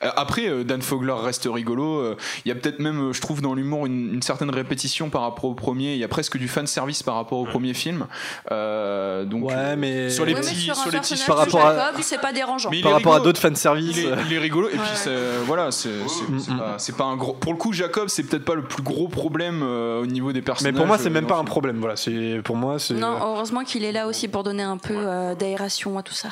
Euh, 0.02 0.09
Après, 0.20 0.48
euh, 0.48 0.64
Dan 0.64 0.82
Fogler 0.82 1.14
reste 1.22 1.48
rigolo. 1.51 1.98
euh, 2.01 2.16
Il 2.44 2.48
y 2.48 2.52
a 2.52 2.55
peut-être 2.55 2.78
même, 2.78 3.09
euh, 3.10 3.12
je 3.12 3.20
trouve, 3.20 3.40
dans 3.42 3.55
l'humour 3.55 3.86
une, 3.86 4.14
une 4.14 4.22
certaine 4.22 4.51
répétition 4.51 5.10
par 5.10 5.22
rapport 5.22 5.44
au 5.47 5.55
premier. 5.55 5.94
Il 5.94 5.98
y 5.98 6.05
a 6.05 6.09
presque 6.09 6.36
du 6.36 6.48
fan 6.48 6.66
service 6.66 7.02
par 7.02 7.14
rapport 7.16 7.38
au 7.38 7.44
premier 7.47 7.74
film. 7.74 8.06
Euh, 8.52 9.24
donc, 9.24 9.44
Ouais, 9.48 9.76
mais- 9.76 10.10
sur 10.10 10.24
les 10.24 10.34
mais 10.34 10.40
petits, 10.40 10.55
sur 10.74 10.90
les 10.90 10.98
petits 11.01 11.22
par 11.26 11.38
rapport 11.38 11.64
à- 11.66 11.74
Jacob, 11.74 12.01
c'est 12.02 12.20
pas 12.20 12.32
dérangeant. 12.32 12.70
Mais 12.70 12.80
Par 12.82 12.92
rapport 12.92 13.14
à 13.14 13.20
d'autres 13.20 13.40
il 13.40 13.98
est, 13.98 14.06
euh, 14.06 14.16
il 14.26 14.32
est 14.34 14.38
rigolo 14.38 14.68
et 14.68 14.72
puis 14.72 14.80
Ouais. 14.80 15.14
voilà 15.47 15.70
c'est 15.70 16.97
pas, 16.97 17.05
un 17.05 17.16
gros 17.16 17.32
pour 17.34 17.52
le 17.52 17.59
coup 17.59 17.72
Jacob 17.72 18.09
c'est 18.09 18.22
peut-être 18.24 18.44
pas 18.44 18.55
le 18.55 18.62
plus 18.62 18.82
gros 18.82 19.09
problème 19.09 19.60
euh, 19.62 20.02
au 20.02 20.06
niveau 20.06 20.32
des 20.32 20.40
Mais 20.40 20.44
personnages 20.44 20.74
pour 20.76 20.86
moi, 20.86 20.98
c'est 20.98 21.10
même 21.10 21.26
pas 21.26 21.36
un 21.36 21.44
problème. 21.44 21.78
Voilà, 21.78 21.97
c'est 21.97 22.40
pour 22.44 22.56
moi, 22.56 22.78
c'est. 22.78 22.94
Non, 22.94 23.16
heureusement 23.22 23.64
qu'il 23.64 23.84
est 23.84 23.92
là 23.92 24.06
aussi 24.06 24.28
pour 24.28 24.42
donner 24.42 24.62
un 24.62 24.76
peu 24.76 24.94
euh, 24.97 25.34
d'aération 25.34 25.98
à 25.98 26.02
tout 26.02 26.14
ça. 26.14 26.28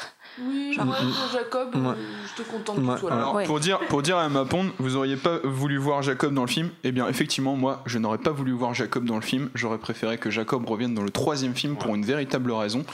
Oui, 0.47 0.74
Genre- 0.74 0.86
pour 0.86 0.94
Jacob, 1.32 1.74
Ouais. 1.74 1.94
je 2.36 2.43
te 2.43 2.48
contente 2.48 2.78
Ouais, 2.78 3.10
là. 3.10 3.16
Alors, 3.16 3.35
Ouais. 3.35 3.44
pour 3.44 3.59
dire 3.60 3.78
pour 3.89 4.02
dire 4.02 4.16
à 4.19 4.27
Emma 4.27 4.44
Pond 4.44 4.66
vous 4.78 4.97
auriez 4.97 5.16
pas 5.16 5.39
voulu 5.44 5.77
voir 5.78 6.02
Jacob 6.02 6.32
dans 6.35 6.43
le 6.43 6.48
film 6.48 6.70
eh 6.85 6.93
bien 6.93 7.09
effectivement 7.09 7.56
moi 7.56 7.82
je 7.86 7.98
n'aurais 7.98 8.19
pas 8.19 8.31
voulu 8.31 8.52
voir 8.52 8.74
Jacob 8.74 9.05
dans 9.05 9.16
le 9.16 9.20
film 9.23 9.51
j'aurais 9.55 9.78
préféré 9.78 10.19
que 10.19 10.31
Jacob 10.31 10.65
revienne 10.69 10.94
dans 10.94 11.02
le 11.02 11.10
troisième 11.10 11.55
film 11.55 11.77
pour 11.77 11.94
une 11.94 12.05
véritable 12.05 12.52
raison 12.52 12.85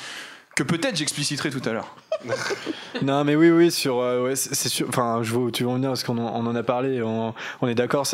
que 0.57 0.63
peut-être 0.63 0.97
j'expliciterai 0.97 1.51
tout 1.51 1.63
à 1.69 1.73
l'heure 1.73 1.95
Non, 3.03 3.25
mais 3.25 3.35
oui, 3.37 3.51
oui, 3.51 3.71
sur, 3.71 3.99
euh, 3.99 4.25
ouais, 4.25 4.37
c'est 4.37 4.69
sûr. 4.69 4.87
Enfin, 4.89 5.19
je 5.23 5.33
vois 5.35 5.43
où 5.45 5.51
tu 5.51 5.65
veux 5.65 5.69
en 5.69 5.75
venir 5.75 5.91
parce 5.91 6.05
qu'on 6.05 6.17
en, 6.17 6.33
on 6.41 6.47
en 6.47 6.55
a 6.55 6.63
parlé. 6.63 7.03
On, 7.03 7.35
on 7.61 7.67
est 7.69 7.75
d'accord. 7.75 8.07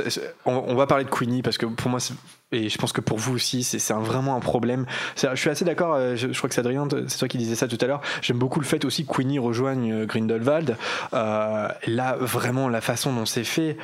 On, 0.46 0.64
on 0.66 0.74
va 0.74 0.86
parler 0.86 1.04
de 1.04 1.10
Queenie 1.10 1.42
parce 1.42 1.58
que 1.58 1.66
pour 1.66 1.90
moi, 1.90 2.00
c'est- 2.00 2.14
et 2.52 2.68
je 2.68 2.78
pense 2.78 2.92
que 2.92 3.00
pour 3.00 3.18
vous 3.18 3.34
aussi, 3.34 3.62
c'est 3.62 3.92
vraiment 3.94 4.36
un 4.36 4.40
problème. 4.40 4.86
Je 5.16 5.34
suis 5.36 5.50
assez 5.50 5.64
d'accord. 5.64 5.94
euh, 5.94 6.16
Je, 6.16 6.32
je 6.32 6.36
crois 6.38 6.48
que 6.48 6.54
c'est 6.54 6.60
Adrien, 6.60 6.86
c'est 7.08 7.18
toi 7.18 7.28
qui 7.28 7.38
disais 7.38 7.54
ça 7.54 7.68
tout 7.68 7.78
à 7.80 7.86
l'heure. 7.86 8.00
J'aime 8.22 8.38
beaucoup 8.38 8.60
le 8.60 8.66
fait 8.66 8.84
aussi 8.84 9.06
que 9.06 9.12
Queenie 9.12 9.38
rejoigne 9.38 9.92
euh, 9.92 10.06
Grindelwald. 10.06 10.76
Euh, 11.14 11.68
là, 11.86 12.16
vraiment, 12.20 12.68
la 12.68 12.80
façon 12.80 13.12
dont 13.12 13.26
c'est 13.26 13.44
fait. 13.44 13.76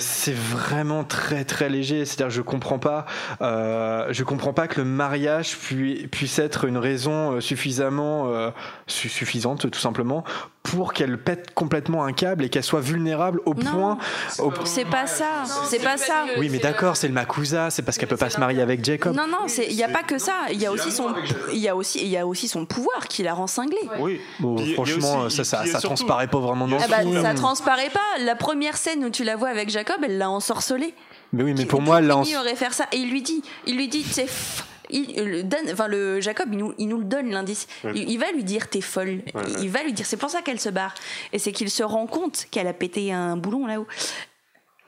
C'est 0.00 0.34
vraiment 0.34 1.02
très 1.02 1.44
très 1.44 1.68
léger. 1.68 2.04
C'est-à-dire, 2.04 2.30
je 2.30 2.40
comprends 2.42 2.78
pas, 2.78 3.04
euh, 3.42 4.06
je 4.10 4.22
comprends 4.22 4.52
pas 4.52 4.68
que 4.68 4.80
le 4.80 4.84
mariage 4.86 5.56
pui- 5.56 6.06
puisse 6.06 6.38
être 6.38 6.66
une 6.66 6.78
raison 6.78 7.32
euh, 7.32 7.40
suffisamment 7.40 8.28
euh, 8.32 8.50
su- 8.86 9.08
suffisante, 9.08 9.68
tout 9.70 9.80
simplement, 9.80 10.22
pour 10.70 10.92
qu'elle 10.92 11.18
pète 11.18 11.54
complètement 11.54 12.04
un 12.04 12.12
câble 12.12 12.44
et 12.44 12.48
qu'elle 12.48 12.62
soit 12.64 12.80
vulnérable 12.80 13.40
au 13.46 13.54
Non. 13.54 13.70
point. 13.70 13.98
au- 14.38 14.52
C'est 14.64 14.84
pas 14.84 15.06
ça, 15.06 15.44
c'est 15.68 15.82
pas 15.82 15.96
ça. 15.96 16.24
Oui, 16.38 16.48
mais 16.50 16.58
d'accord, 16.58 16.96
c'est 16.96 17.08
le 17.08 17.14
Makusa, 17.14 17.70
c'est 17.70 17.82
parce 17.82 17.96
qu'elle 17.98 18.08
peut 18.08 18.16
pas 18.16 18.30
se 18.30 18.38
marier 18.38 18.60
avec 18.60 18.84
Jacob. 18.84 19.14
Non, 19.14 19.26
non, 19.26 19.46
il 19.68 19.74
n'y 19.76 19.82
a 19.84 19.88
pas 19.88 20.02
que 20.02 20.18
ça. 20.18 20.32
Il 20.52 20.60
y 20.60 20.66
a 20.66 20.72
aussi 20.72 20.92
son, 20.92 21.14
il 21.52 21.58
y 21.58 21.68
a 21.68 21.74
aussi, 21.76 22.00
il 22.02 22.08
y 22.08 22.16
a 22.16 22.26
aussi 22.26 22.48
son 22.48 22.66
pouvoir 22.66 23.08
qui 23.08 23.22
la 23.22 23.34
rend 23.34 23.46
cinglée. 23.46 23.76
Oui. 23.98 24.20
Bon, 24.40 24.56
Puis 24.56 24.74
franchement, 24.74 25.20
aussi- 25.22 25.36
ça, 25.38 25.44
ça, 25.44 25.58
ça 25.58 25.64
surtout- 25.80 25.86
transparaît 25.88 26.26
pas 26.28 26.38
vraiment 26.38 26.68
dans 26.68 26.76
Ah 26.78 26.86
bah, 26.88 27.00
film. 27.00 27.22
ça 27.22 27.34
transparaît 27.34 27.90
pas. 27.90 28.22
La 28.24 28.34
première 28.36 28.76
scène 28.76 29.04
où 29.04 29.10
tu 29.10 29.24
la 29.24 29.36
vois 29.36 29.48
avec 29.48 29.70
Jacob, 29.70 29.96
elle 30.02 30.18
l'a 30.18 30.30
ensorcelé. 30.30 30.94
Mais 31.32 31.42
oui, 31.42 31.54
mais 31.56 31.66
pour 31.66 31.82
moi, 31.82 32.00
là, 32.00 32.16
aurait 32.16 32.56
faire 32.56 32.72
ça 32.74 32.86
et 32.92 32.96
il 32.96 33.10
lui 33.10 33.22
dit, 33.22 33.42
il 33.66 33.76
lui 33.76 33.88
dit, 33.88 34.02
tu 34.02 34.10
sais, 34.10 34.22
pff, 34.22 34.64
il, 34.90 35.46
enfin 35.72 35.88
le 35.88 36.20
Jacob, 36.20 36.48
il 36.52 36.58
nous, 36.58 36.74
il 36.78 36.88
nous 36.88 36.98
le 36.98 37.04
donne 37.04 37.30
l'indice. 37.30 37.66
Ouais. 37.84 37.92
Il, 37.94 38.10
il 38.10 38.18
va 38.18 38.30
lui 38.32 38.44
dire 38.44 38.68
t'es 38.68 38.80
folle. 38.80 39.08
Ouais, 39.08 39.22
il, 39.34 39.36
ouais. 39.36 39.62
il 39.62 39.70
va 39.70 39.82
lui 39.82 39.92
dire 39.92 40.06
c'est 40.06 40.16
pour 40.16 40.30
ça 40.30 40.42
qu'elle 40.42 40.60
se 40.60 40.68
barre. 40.68 40.94
Et 41.32 41.38
c'est 41.38 41.52
qu'il 41.52 41.70
se 41.70 41.82
rend 41.82 42.06
compte 42.06 42.46
qu'elle 42.50 42.66
a 42.66 42.72
pété 42.72 43.12
un 43.12 43.36
boulon 43.36 43.66
là-haut. 43.66 43.86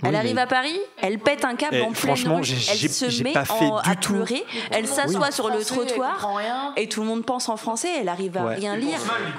Elle 0.03 0.11
Oui, 0.11 0.17
arrive 0.17 0.35
mais- 0.35 0.41
à 0.43 0.47
Paris, 0.47 0.81
elle 1.03 1.19
pète 1.19 1.45
un 1.45 1.55
câble 1.57 1.77
Eh, 1.77 1.83
en 1.83 1.93
pleine 1.93 2.15
rue, 2.15 2.41
elle 2.41 2.91
se 2.91 3.23
met 3.23 3.33
pas 3.33 3.45
fait 3.45 3.53
en- 3.67 3.81
du 3.83 3.91
à 3.91 3.95
tout. 3.97 4.15
pleurer, 4.15 4.45
elle 4.71 4.87
s'assoit 4.87 5.31
sur 5.31 5.49
le 5.49 5.61
Français, 5.61 5.75
trottoir 5.87 6.35
et 6.77 6.89
tout 6.89 7.01
le 7.03 7.07
monde 7.07 7.25
pense 7.25 7.49
en 7.49 7.57
français, 7.57 7.89
elle 8.01 8.09
arrive 8.09 8.37
à 8.39 8.45
Ouais. 8.45 8.55
rien 8.55 8.77
lire 8.77 8.99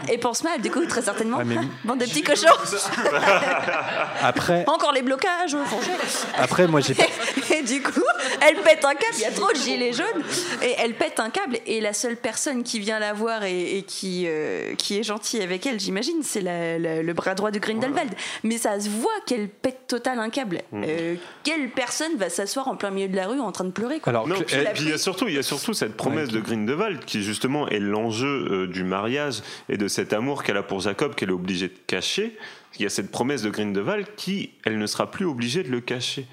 et 0.09 0.17
pense 0.17 0.43
mal 0.43 0.61
du 0.61 0.69
coup 0.69 0.85
très 0.85 1.01
certainement. 1.01 1.37
Ouais, 1.37 1.45
mais- 1.45 1.55
Bande 1.83 1.99
de 1.99 2.05
petits 2.05 2.21
cochons. 2.21 2.45
Après, 4.21 4.63
Encore 4.67 4.91
les 4.93 5.01
blocages, 5.01 5.55
franchement. 5.65 5.93
après 6.37 6.67
moi 6.67 6.79
j'ai 6.81 6.93
pas. 6.93 7.03
Et 7.55 7.63
du 7.63 7.81
coup, 7.81 8.01
elle 8.47 8.55
pète 8.57 8.85
un 8.85 8.93
câble, 8.93 9.13
il 9.17 9.21
y 9.21 9.25
a 9.25 9.31
trop 9.31 9.51
de 9.51 9.57
gilets 9.57 9.91
jaunes, 9.93 10.23
et 10.63 10.73
elle 10.79 10.93
pète 10.93 11.19
un 11.19 11.29
câble, 11.29 11.57
et 11.65 11.81
la 11.81 11.91
seule 11.93 12.15
personne 12.15 12.63
qui 12.63 12.79
vient 12.79 12.97
la 12.99 13.13
voir 13.13 13.43
et, 13.43 13.77
et 13.79 13.83
qui, 13.83 14.23
euh, 14.27 14.73
qui 14.75 14.97
est 14.99 15.03
gentille 15.03 15.41
avec 15.41 15.65
elle, 15.65 15.79
j'imagine, 15.79 16.21
c'est 16.23 16.41
le 16.43 17.11
bras 17.13 17.35
droit 17.35 17.51
de 17.51 17.59
Grindelwald. 17.59 18.11
Mais 18.43 18.57
ça 18.57 18.79
se 18.79 18.89
voit 18.89 19.11
qu'elle 19.27 19.49
pète 19.49 19.87
total 19.87 20.19
un 20.19 20.29
câble. 20.29 20.50
Euh, 20.73 21.15
quelle 21.43 21.69
personne 21.69 22.15
va 22.17 22.29
s'asseoir 22.29 22.67
en 22.67 22.75
plein 22.75 22.91
milieu 22.91 23.07
de 23.07 23.15
la 23.15 23.27
rue 23.27 23.39
en 23.39 23.51
train 23.51 23.63
de 23.65 23.71
pleurer 23.71 23.99
quoi 23.99 24.11
Alors, 24.11 24.27
Non, 24.27 24.35
Cl- 24.35 24.45
puis, 24.45 24.55
euh, 24.57 24.63
puis 24.73 24.83
il 24.83 24.89
y 24.89 24.93
a 24.93 24.97
surtout, 24.97 25.27
il 25.27 25.33
y 25.35 25.37
a 25.37 25.43
surtout 25.43 25.73
cette 25.73 25.95
promesse 25.95 26.29
de 26.29 26.39
Grindelwald 26.39 27.05
qui 27.05 27.23
justement 27.23 27.67
est 27.69 27.79
l'enjeu 27.79 28.47
euh, 28.51 28.67
du 28.67 28.83
mariage 28.83 29.41
et 29.69 29.77
de 29.77 29.87
cet 29.87 30.13
amour 30.13 30.43
qu'elle 30.43 30.57
a 30.57 30.63
pour 30.63 30.79
Jacob 30.81 31.15
qu'elle 31.15 31.29
est 31.29 31.33
obligée 31.33 31.67
de 31.67 31.77
cacher. 31.87 32.37
Il 32.79 32.83
y 32.83 32.85
a 32.85 32.89
cette 32.89 33.11
promesse 33.11 33.41
de 33.41 33.49
Grindelwald 33.49 34.07
qui, 34.15 34.51
elle 34.65 34.77
ne 34.79 34.85
sera 34.87 35.09
plus 35.11 35.25
obligée 35.25 35.63
de 35.63 35.69
le 35.69 35.81
cacher. 35.81 36.25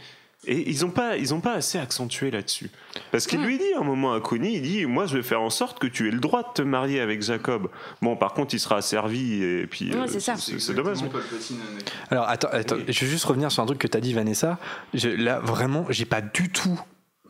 Et 0.47 0.70
ils 0.70 0.82
n'ont 0.82 0.90
pas, 0.90 1.16
ils 1.16 1.35
ont 1.35 1.40
pas 1.40 1.55
assez 1.55 1.78
accentué 1.78 2.31
là-dessus. 2.31 2.70
Parce 3.10 3.27
qu'il 3.27 3.40
lui 3.43 3.59
dit 3.59 3.73
à 3.77 3.81
un 3.81 3.85
moment 3.85 4.12
à 4.15 4.20
Connie, 4.20 4.55
il 4.55 4.62
dit, 4.62 4.86
moi 4.86 5.05
je 5.06 5.16
vais 5.16 5.23
faire 5.24 5.43
en 5.43 5.51
sorte 5.51 5.81
que 5.81 5.86
tu 5.89 6.06
aies 6.09 6.12
le 6.12 6.20
droit 6.20 6.43
de 6.43 6.48
te 6.55 6.62
marier 6.62 7.01
avec 7.01 7.23
Jacob. 7.23 7.69
Bon, 8.02 8.16
par 8.16 8.35
contre, 8.35 8.55
il 8.55 8.60
sera 8.60 8.77
asservi 8.77 9.43
et 9.43 9.66
puis 9.66 9.90
Ouais, 9.90 9.97
euh, 10.02 10.06
c'est 10.06 10.20
ça. 10.20 10.36
c'est 10.36 10.74
dommage. 10.74 10.98
Alors 12.10 12.28
attends, 12.28 12.48
attends, 12.52 12.77
je 12.86 13.01
vais 13.05 13.10
juste 13.10 13.24
revenir 13.24 13.51
sur 13.51 13.62
un 13.62 13.66
truc 13.66 13.78
que 13.78 13.89
tu 13.89 13.97
as 13.97 14.01
dit 14.01 14.12
Vanessa. 14.12 14.59
Je- 14.94 15.09
là 15.09 15.40
vraiment, 15.40 15.86
j'ai 15.90 16.05
pas 16.05 16.20
du 16.20 16.51
tout 16.51 16.81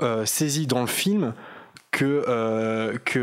euh, 0.01 0.25
saisi 0.27 0.67
dans 0.67 0.81
le 0.81 0.87
film 0.87 1.35
que, 1.91 2.25
euh, 2.29 2.99
que 3.05 3.19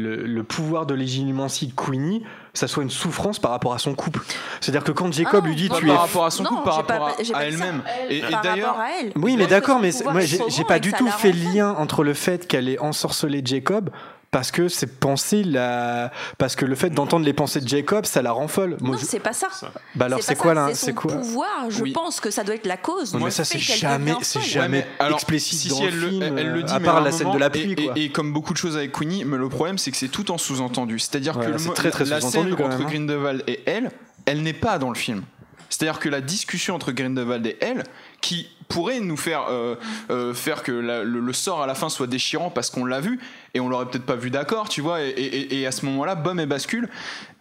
le, 0.00 0.16
le 0.26 0.42
pouvoir 0.42 0.86
de 0.86 0.94
légitimancy 0.94 1.66
de 1.68 1.74
Queenie, 1.74 2.24
ça 2.54 2.66
soit 2.68 2.82
une 2.82 2.90
souffrance 2.90 3.38
par 3.38 3.50
rapport 3.50 3.72
à 3.74 3.78
son 3.78 3.94
couple. 3.94 4.20
C'est-à-dire 4.60 4.84
que 4.84 4.92
quand 4.92 5.12
Jacob 5.12 5.42
Ah, 5.44 5.48
lui 5.48 5.54
dit 5.56 5.68
non, 5.68 5.76
tu 5.76 5.86
par 5.86 5.94
es 5.94 5.98
rapport 5.98 6.24
à 6.24 6.30
son 6.30 6.42
Non, 6.42 6.50
couple, 6.50 6.64
par 6.64 6.84
pas- 6.84 6.98
rapport 6.98 7.16
à, 7.34 7.44
elle-même. 7.44 7.82
Et, 8.08 8.20
d'ailleurs, 8.42 8.68
rapport 8.74 8.80
à 8.80 8.88
elle. 9.00 9.12
Oui, 9.16 9.36
mais 9.36 9.46
d'accord, 9.46 9.78
mais 9.80 9.90
moi 10.04 10.20
j'ai 10.22 10.64
pas 10.64 10.78
du 10.78 10.92
tout 10.92 11.06
fait 11.08 11.32
l'arrange. 11.32 11.54
lien 11.54 11.74
entre 11.78 12.02
le 12.04 12.14
fait 12.14 12.46
qu'elle 12.48 12.68
ait 12.68 12.78
ensorcelé 12.78 13.42
Jacob 13.44 13.90
parce 14.30 14.50
que 14.50 14.68
c'est 14.68 14.98
penser 15.00 15.42
la 15.42 16.12
parce 16.36 16.54
que 16.54 16.66
le 16.66 16.74
fait 16.74 16.90
d'entendre 16.90 17.24
les 17.24 17.32
pensées 17.32 17.60
de 17.60 17.68
Jacob 17.68 18.04
ça 18.04 18.20
la 18.20 18.32
rend 18.32 18.46
folle. 18.48 18.76
Moi, 18.80 18.92
Non, 18.96 18.98
je- 18.98 19.06
c'est 19.06 19.20
pas 19.20 19.32
ça. 19.32 19.48
Bah 19.94 20.04
alors 20.04 20.18
c'est 20.20 20.34
ça, 20.34 20.42
quoi 20.42 20.52
là 20.54 20.68
C'est 20.74 20.92
quoi 20.94 21.12
pouvoir. 21.14 21.70
Je 21.70 21.82
Oui. 21.82 21.92
pense 21.92 22.20
que 22.20 22.30
ça 22.30 22.44
doit 22.44 22.54
être 22.54 22.66
la 22.66 22.76
cause. 22.76 23.14
Moi 23.14 23.30
ça 23.30 23.44
c'est 23.44 23.58
jamais 23.58 24.12
c'est 24.22 24.40
jamais 24.42 24.86
alors, 24.98 25.16
explicite 25.18 25.58
si, 25.58 25.68
dans 25.68 25.76
si 25.76 25.84
elle, 25.84 25.98
le- 25.98 26.08
film 26.10 26.22
elle, 26.22 26.38
elle 26.38 26.52
le 26.52 26.62
dit, 26.62 26.72
à 26.74 26.80
part 26.80 27.00
la 27.00 27.10
scène 27.10 27.32
de 27.32 27.38
la 27.38 27.48
pluie 27.50 27.72
et, 27.72 27.84
quoi. 27.86 27.92
et 27.96 28.10
comme 28.10 28.32
beaucoup 28.32 28.52
de 28.52 28.58
choses 28.58 28.76
avec 28.76 28.92
Queenie, 28.92 29.24
mais 29.24 29.38
le 29.38 29.48
problème 29.48 29.78
c'est 29.78 29.90
que 29.90 29.96
c'est 29.96 30.08
tout 30.08 30.30
en 30.30 30.36
sous-entendu. 30.38 30.98
C'est-à-dire 30.98 31.36
Ouais, 31.36 31.46
que 31.46 31.50
le 31.50 31.58
très, 31.74 31.90
très 31.90 32.04
la 32.04 32.20
sous-entendu, 32.20 32.48
scène 32.50 32.56
quand 32.58 32.64
entre 32.66 32.78
même, 32.78 32.86
hein. 32.86 32.90
Grindelwald 32.90 33.44
et 33.46 33.60
elle, 33.66 33.90
elle 34.26 34.42
n'est 34.42 34.52
pas 34.52 34.78
dans 34.78 34.90
le 34.90 34.94
film. 34.96 35.22
C'est-à-dire 35.70 35.98
que 36.00 36.08
la 36.08 36.20
discussion 36.22 36.74
entre 36.74 36.92
Grindelwald 36.92 37.46
et 37.46 37.56
elle, 37.60 37.84
qui 38.22 38.48
pourrait 38.68 39.00
nous 39.00 39.16
faire 39.16 39.46
euh, 39.50 39.76
euh, 40.10 40.34
faire 40.34 40.62
que 40.62 40.72
la- 40.72 41.02
le, 41.04 41.20
le 41.20 41.32
sort 41.32 41.62
à 41.62 41.66
la 41.66 41.74
fin 41.74 41.88
soit 41.88 42.06
déchirant 42.06 42.50
parce 42.50 42.68
qu'on 42.70 42.84
l'a 42.84 43.00
vu 43.00 43.18
et 43.54 43.60
on 43.60 43.68
l'aurait 43.68 43.86
peut-être 43.86 44.06
pas 44.06 44.16
vu 44.16 44.30
d'accord, 44.30 44.68
tu 44.68 44.80
vois. 44.80 45.00
Et, 45.00 45.66
à 45.66 45.72
ce 45.72 45.84
moment-là, 45.86 46.14
bum 46.14 46.38
et 46.40 46.46
bascule. 46.46 46.88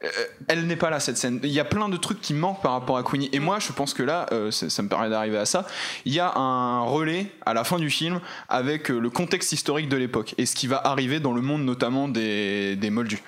Euh, 0.04 0.10
elle 0.48 0.68
n'est 0.68 0.76
pas 0.76 0.90
là 0.90 1.00
cette 1.00 1.18
scène. 1.18 1.40
Il 1.44 1.50
y 1.50 1.60
a 1.60 1.66
plein 1.66 1.90
de 1.90 1.98
trucs 1.98 2.22
qui 2.22 2.34
manquent 2.34 2.62
par 2.62 2.74
rapport 2.74 2.98
à 2.98 3.04
Queenie. 3.04 3.30
Et 3.34 3.40
moi, 3.40 3.58
je 3.60 3.72
pense 3.72 3.94
que 3.94 4.04
là, 4.04 4.28
euh, 4.32 4.52
ça, 4.52 4.84
me 4.84 4.88
permet 4.88 5.10
d'arriver 5.10 5.38
à 5.38 5.46
ça. 5.46 5.66
Il 6.06 6.14
y 6.14 6.20
a 6.20 6.36
un 6.36 6.82
relais 6.82 7.32
à 7.46 7.54
la 7.54 7.64
fin 7.64 7.80
du 7.80 7.90
film 7.90 8.20
avec 8.48 8.92
euh, 8.92 9.00
le 9.00 9.10
contexte 9.10 9.52
historique 9.54 9.90
de 9.90 9.98
l'époque 9.98 10.36
et 10.38 10.46
ce 10.46 10.56
qui 10.56 10.68
va 10.68 10.78
arriver 10.86 11.20
dans 11.20 11.34
le 11.34 11.42
monde 11.42 11.64
notamment 11.64 12.08
des, 12.08 12.76
des 12.76 12.90
Moldus. 12.92 13.24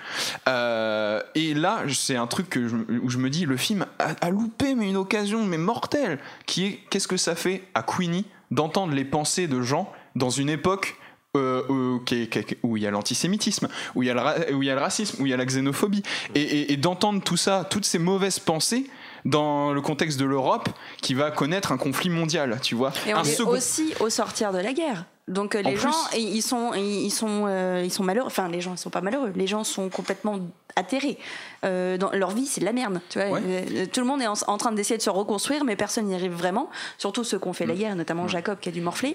Et 0.46 1.54
là, 1.54 1.82
c'est 1.92 2.16
un 2.16 2.26
truc 2.26 2.56
où 2.56 3.10
je 3.10 3.18
me 3.18 3.30
dis, 3.30 3.46
le 3.46 3.56
film 3.56 3.86
a, 3.98 4.14
a 4.20 4.30
loupé 4.30 4.74
mais 4.74 4.88
une 4.88 4.96
occasion 4.96 5.44
mais 5.44 5.58
mortelle, 5.58 6.18
qui 6.46 6.66
est 6.66 6.80
qu'est-ce 6.90 7.08
que 7.08 7.16
ça 7.16 7.34
fait 7.34 7.64
à 7.74 7.82
Queenie 7.82 8.26
d'entendre 8.50 8.94
les 8.94 9.04
pensées 9.04 9.46
de 9.46 9.60
gens 9.62 9.92
dans 10.16 10.30
une 10.30 10.48
époque 10.48 10.96
euh, 11.36 11.62
euh, 11.70 11.98
qui 12.04 12.28
qui 12.28 12.56
où 12.62 12.76
il 12.76 12.82
y 12.82 12.86
a 12.86 12.90
l'antisémitisme, 12.90 13.68
où 13.94 14.02
il 14.02 14.06
y 14.06 14.10
a 14.10 14.14
le, 14.14 14.20
ra- 14.20 14.34
où 14.52 14.62
il 14.62 14.66
y 14.66 14.70
a 14.70 14.74
le 14.74 14.80
racisme, 14.80 15.22
où 15.22 15.26
il 15.26 15.30
y 15.30 15.34
a 15.34 15.36
la 15.36 15.44
xénophobie, 15.46 16.02
et, 16.34 16.40
et- 16.42 16.72
et 16.72 16.76
d'entendre 16.76 17.22
tout 17.22 17.36
ça, 17.36 17.64
toutes 17.70 17.84
ces 17.84 17.98
mauvaises 18.00 18.38
pensées 18.40 18.86
dans 19.24 19.72
le 19.72 19.80
contexte 19.80 20.18
de 20.18 20.24
l'Europe 20.24 20.68
qui 21.02 21.14
va 21.14 21.30
connaître 21.30 21.72
un 21.72 21.76
conflit 21.76 22.10
mondial, 22.10 22.58
tu 22.62 22.74
vois. 22.74 22.92
Et 23.06 23.14
on 23.14 23.18
un 23.18 23.22
est 23.22 23.26
second- 23.32 23.50
aussi 23.52 23.94
au 24.00 24.10
sortir 24.10 24.52
de 24.52 24.58
la 24.58 24.72
guerre. 24.72 25.04
Donc 25.28 25.54
euh, 25.54 25.62
En 25.62 25.68
les 25.68 25.74
plus. 25.74 25.82
gens, 25.82 25.94
ils 26.16 26.42
sont, 26.42 26.72
ils 26.74 27.10
sont, 27.12 27.44
euh, 27.46 27.82
ils 27.84 27.92
sont 27.92 28.02
malheureux. 28.02 28.26
Enfin, 28.26 28.48
les 28.48 28.60
gens, 28.60 28.72
ils 28.74 28.78
sont 28.78 28.90
pas 28.90 29.00
malheureux. 29.02 29.32
Les 29.36 29.46
gens 29.46 29.62
sont 29.62 29.88
complètement 29.88 30.40
atterrés. 30.74 31.16
Euh, 31.64 31.96
dans 31.98 32.10
leur 32.10 32.30
vie, 32.32 32.46
c'est 32.46 32.60
de 32.60 32.64
la 32.64 32.72
merde. 32.72 33.00
Tu 33.10 33.20
vois, 33.20 33.28
Ouais. 33.38 33.86
Tout 33.92 34.00
le 34.00 34.06
monde 34.06 34.20
est 34.22 34.26
en, 34.26 34.34
en 34.48 34.56
train 34.58 34.72
d'essayer 34.72 34.96
de 34.98 35.02
se 35.02 35.10
reconstruire, 35.10 35.64
mais 35.64 35.76
personne 35.76 36.06
n'y 36.06 36.16
arrive 36.16 36.32
vraiment. 36.32 36.68
Surtout 36.98 37.22
ceux 37.22 37.38
qui 37.38 37.46
ont 37.46 37.52
fait 37.52 37.66
Mm. 37.66 37.68
la 37.68 37.74
guerre, 37.76 37.94
notamment 37.96 38.26
Jacob 38.26 38.58
qui 38.60 38.70
a 38.70 38.72
dû 38.72 38.80
morfler. 38.80 39.14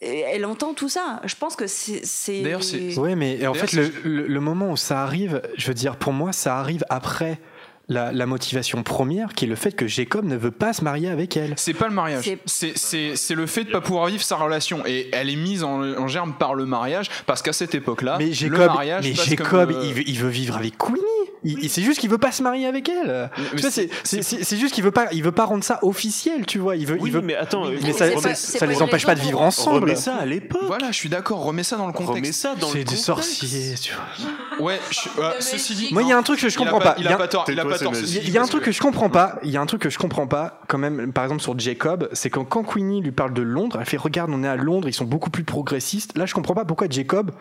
Elle 0.00 0.44
entend 0.44 0.74
tout 0.74 0.88
ça. 0.88 1.20
Je 1.24 1.34
pense 1.36 1.56
que 1.56 1.66
c'est. 1.66 2.42
D'ailleurs, 2.42 2.62
c'est- 2.62 2.98
Ouais, 2.98 3.14
mais 3.16 3.46
en 3.46 3.54
fait, 3.54 3.72
le, 3.72 3.92
le- 4.04 4.26
le 4.26 4.40
moment 4.40 4.70
où 4.70 4.76
ça 4.76 5.02
arrive, 5.02 5.40
je 5.56 5.66
veux 5.68 5.74
dire, 5.74 5.96
pour 5.96 6.12
moi, 6.12 6.32
ça 6.32 6.58
arrive 6.58 6.84
après 6.90 7.38
la, 7.88 8.12
la 8.12 8.26
motivation 8.26 8.82
première, 8.82 9.32
qui 9.34 9.44
est 9.44 9.48
le 9.48 9.54
fait 9.54 9.72
que 9.72 9.86
Jacob 9.86 10.24
ne 10.24 10.36
veut 10.36 10.50
pas 10.50 10.72
se 10.72 10.82
marier 10.82 11.08
avec 11.08 11.36
elle. 11.36 11.54
C'est 11.56 11.72
pas 11.74 11.86
le 11.88 11.94
mariage. 11.94 12.24
C'est- 12.24 12.38
C'est- 12.46 12.72
C'est 12.76 13.16
c'est 13.16 13.34
le 13.34 13.46
fait 13.46 13.64
de 13.64 13.70
pas 13.70 13.80
pouvoir 13.80 14.06
vivre 14.06 14.22
sa 14.24 14.36
relation. 14.36 14.82
Et 14.86 15.08
elle 15.12 15.30
est 15.30 15.36
mise 15.36 15.62
en, 15.62 15.82
en 15.82 16.08
germe 16.08 16.34
par 16.38 16.54
le 16.54 16.66
mariage, 16.66 17.08
parce 17.26 17.42
qu'à 17.42 17.52
cette 17.52 17.74
époque-là, 17.74 18.16
Mais 18.18 18.26
le 18.26 18.32
Jacob, 18.32 18.58
mariage 18.66 19.04
mais 19.04 19.12
passe 19.14 19.28
Jacob 19.28 19.46
comme, 19.46 19.70
euh, 19.70 19.84
il, 19.84 19.94
veut, 19.94 20.02
il 20.08 20.18
veut 20.18 20.28
vivre 20.28 20.56
avec 20.56 20.76
Queenie. 20.78 21.68
C'est 21.68 21.82
juste 21.82 22.00
qu'il 22.00 22.10
veut 22.10 22.18
pas 22.18 22.32
se 22.32 22.42
marier 22.42 22.66
avec 22.66 22.88
elle. 22.88 23.30
C'est, 23.56 23.70
c'est, 24.02 24.22
c'est- 24.22 24.42
c'est 24.42 24.56
juste 24.56 24.74
qu'il 24.74 24.82
veut 24.82 24.90
pas, 24.90 25.06
il 25.12 25.22
veut 25.22 25.30
pas 25.30 25.44
rendre 25.44 25.62
ça 25.62 25.78
officiel, 25.82 26.44
tu 26.44 26.58
vois. 26.58 26.74
Il 26.74 26.86
veut, 26.86 26.96
Oui, 27.00 27.10
il 27.10 27.12
veut. 27.12 27.20
mais 27.20 27.36
attends, 27.36 27.66
mais 27.66 27.76
euh, 27.76 27.92
ça, 27.92 28.10
ça- 28.10 28.28
pas- 28.30 28.34
ça 28.34 28.66
les 28.66 28.74
pas 28.74 28.82
empêche 28.82 29.06
pas 29.06 29.14
de 29.14 29.20
vivre 29.20 29.40
ensemble. 29.40 29.82
remets 29.82 29.94
ça 29.94 30.16
à 30.16 30.26
l'époque. 30.26 30.62
Voilà, 30.66 30.90
je 30.90 30.96
suis 30.96 31.08
d'accord, 31.08 31.44
remets 31.44 31.62
ça 31.62 31.76
dans 31.76 31.86
le 31.86 31.92
Remets 31.92 32.06
contexte. 32.06 32.32
ça 32.40 32.56
dans 32.56 32.68
C'est 32.68 32.82
des 32.82 32.96
sorciers, 32.96 33.74
tu 33.80 33.92
vois. 33.94 34.66
Ouais, 34.66 34.80
je- 34.90 35.20
euh, 35.20 35.32
ceci 35.38 35.74
dit. 35.74 35.88
Moi, 35.92 36.02
il 36.02 36.08
y 36.08 36.12
a 36.12 36.16
un 36.18 36.22
truc 36.22 36.40
que 36.40 36.48
je 36.48 36.58
comprends 36.58 36.80
pas. 36.80 36.96
Il 36.98 37.06
a 37.06 37.16
pas 37.16 37.28
tort. 37.28 37.44
Il 37.46 37.52
a 37.52 37.62
Tais-toi, 37.62 37.75
pas 37.78 37.84
tort. 37.84 37.94
Il 37.96 38.30
y 38.30 38.38
a 38.38 38.42
un 38.42 38.46
truc 38.46 38.64
que 38.64 38.72
je 38.72 38.80
comprends 38.80 39.10
pas. 39.10 39.38
Il 39.42 39.50
y 39.50 39.56
a 39.56 39.60
un 39.60 39.66
truc 39.66 39.82
que 39.82 39.90
je 39.90 39.98
comprends 39.98 40.26
pas, 40.26 40.60
quand 40.68 40.78
même, 40.78 41.12
par 41.12 41.24
exemple 41.24 41.42
sur 41.42 41.58
Jacob, 41.58 42.08
c'est 42.12 42.30
que 42.30 42.40
quand 42.40 42.62
Queenie 42.62 43.02
lui 43.02 43.12
parle 43.12 43.32
de 43.32 43.42
Londres, 43.42 43.78
elle 43.80 43.86
fait 43.86 43.96
regarde, 43.96 44.30
on 44.32 44.42
est 44.42 44.48
à 44.48 44.56
Londres, 44.56 44.88
ils 44.88 44.94
sont 44.94 45.04
beaucoup 45.04 45.30
plus 45.30 45.44
progressistes. 45.44 46.16
Là, 46.16 46.26
je 46.26 46.34
comprends 46.34 46.54
pas 46.54 46.64
pourquoi 46.64 46.86
Jacob. 46.88 47.32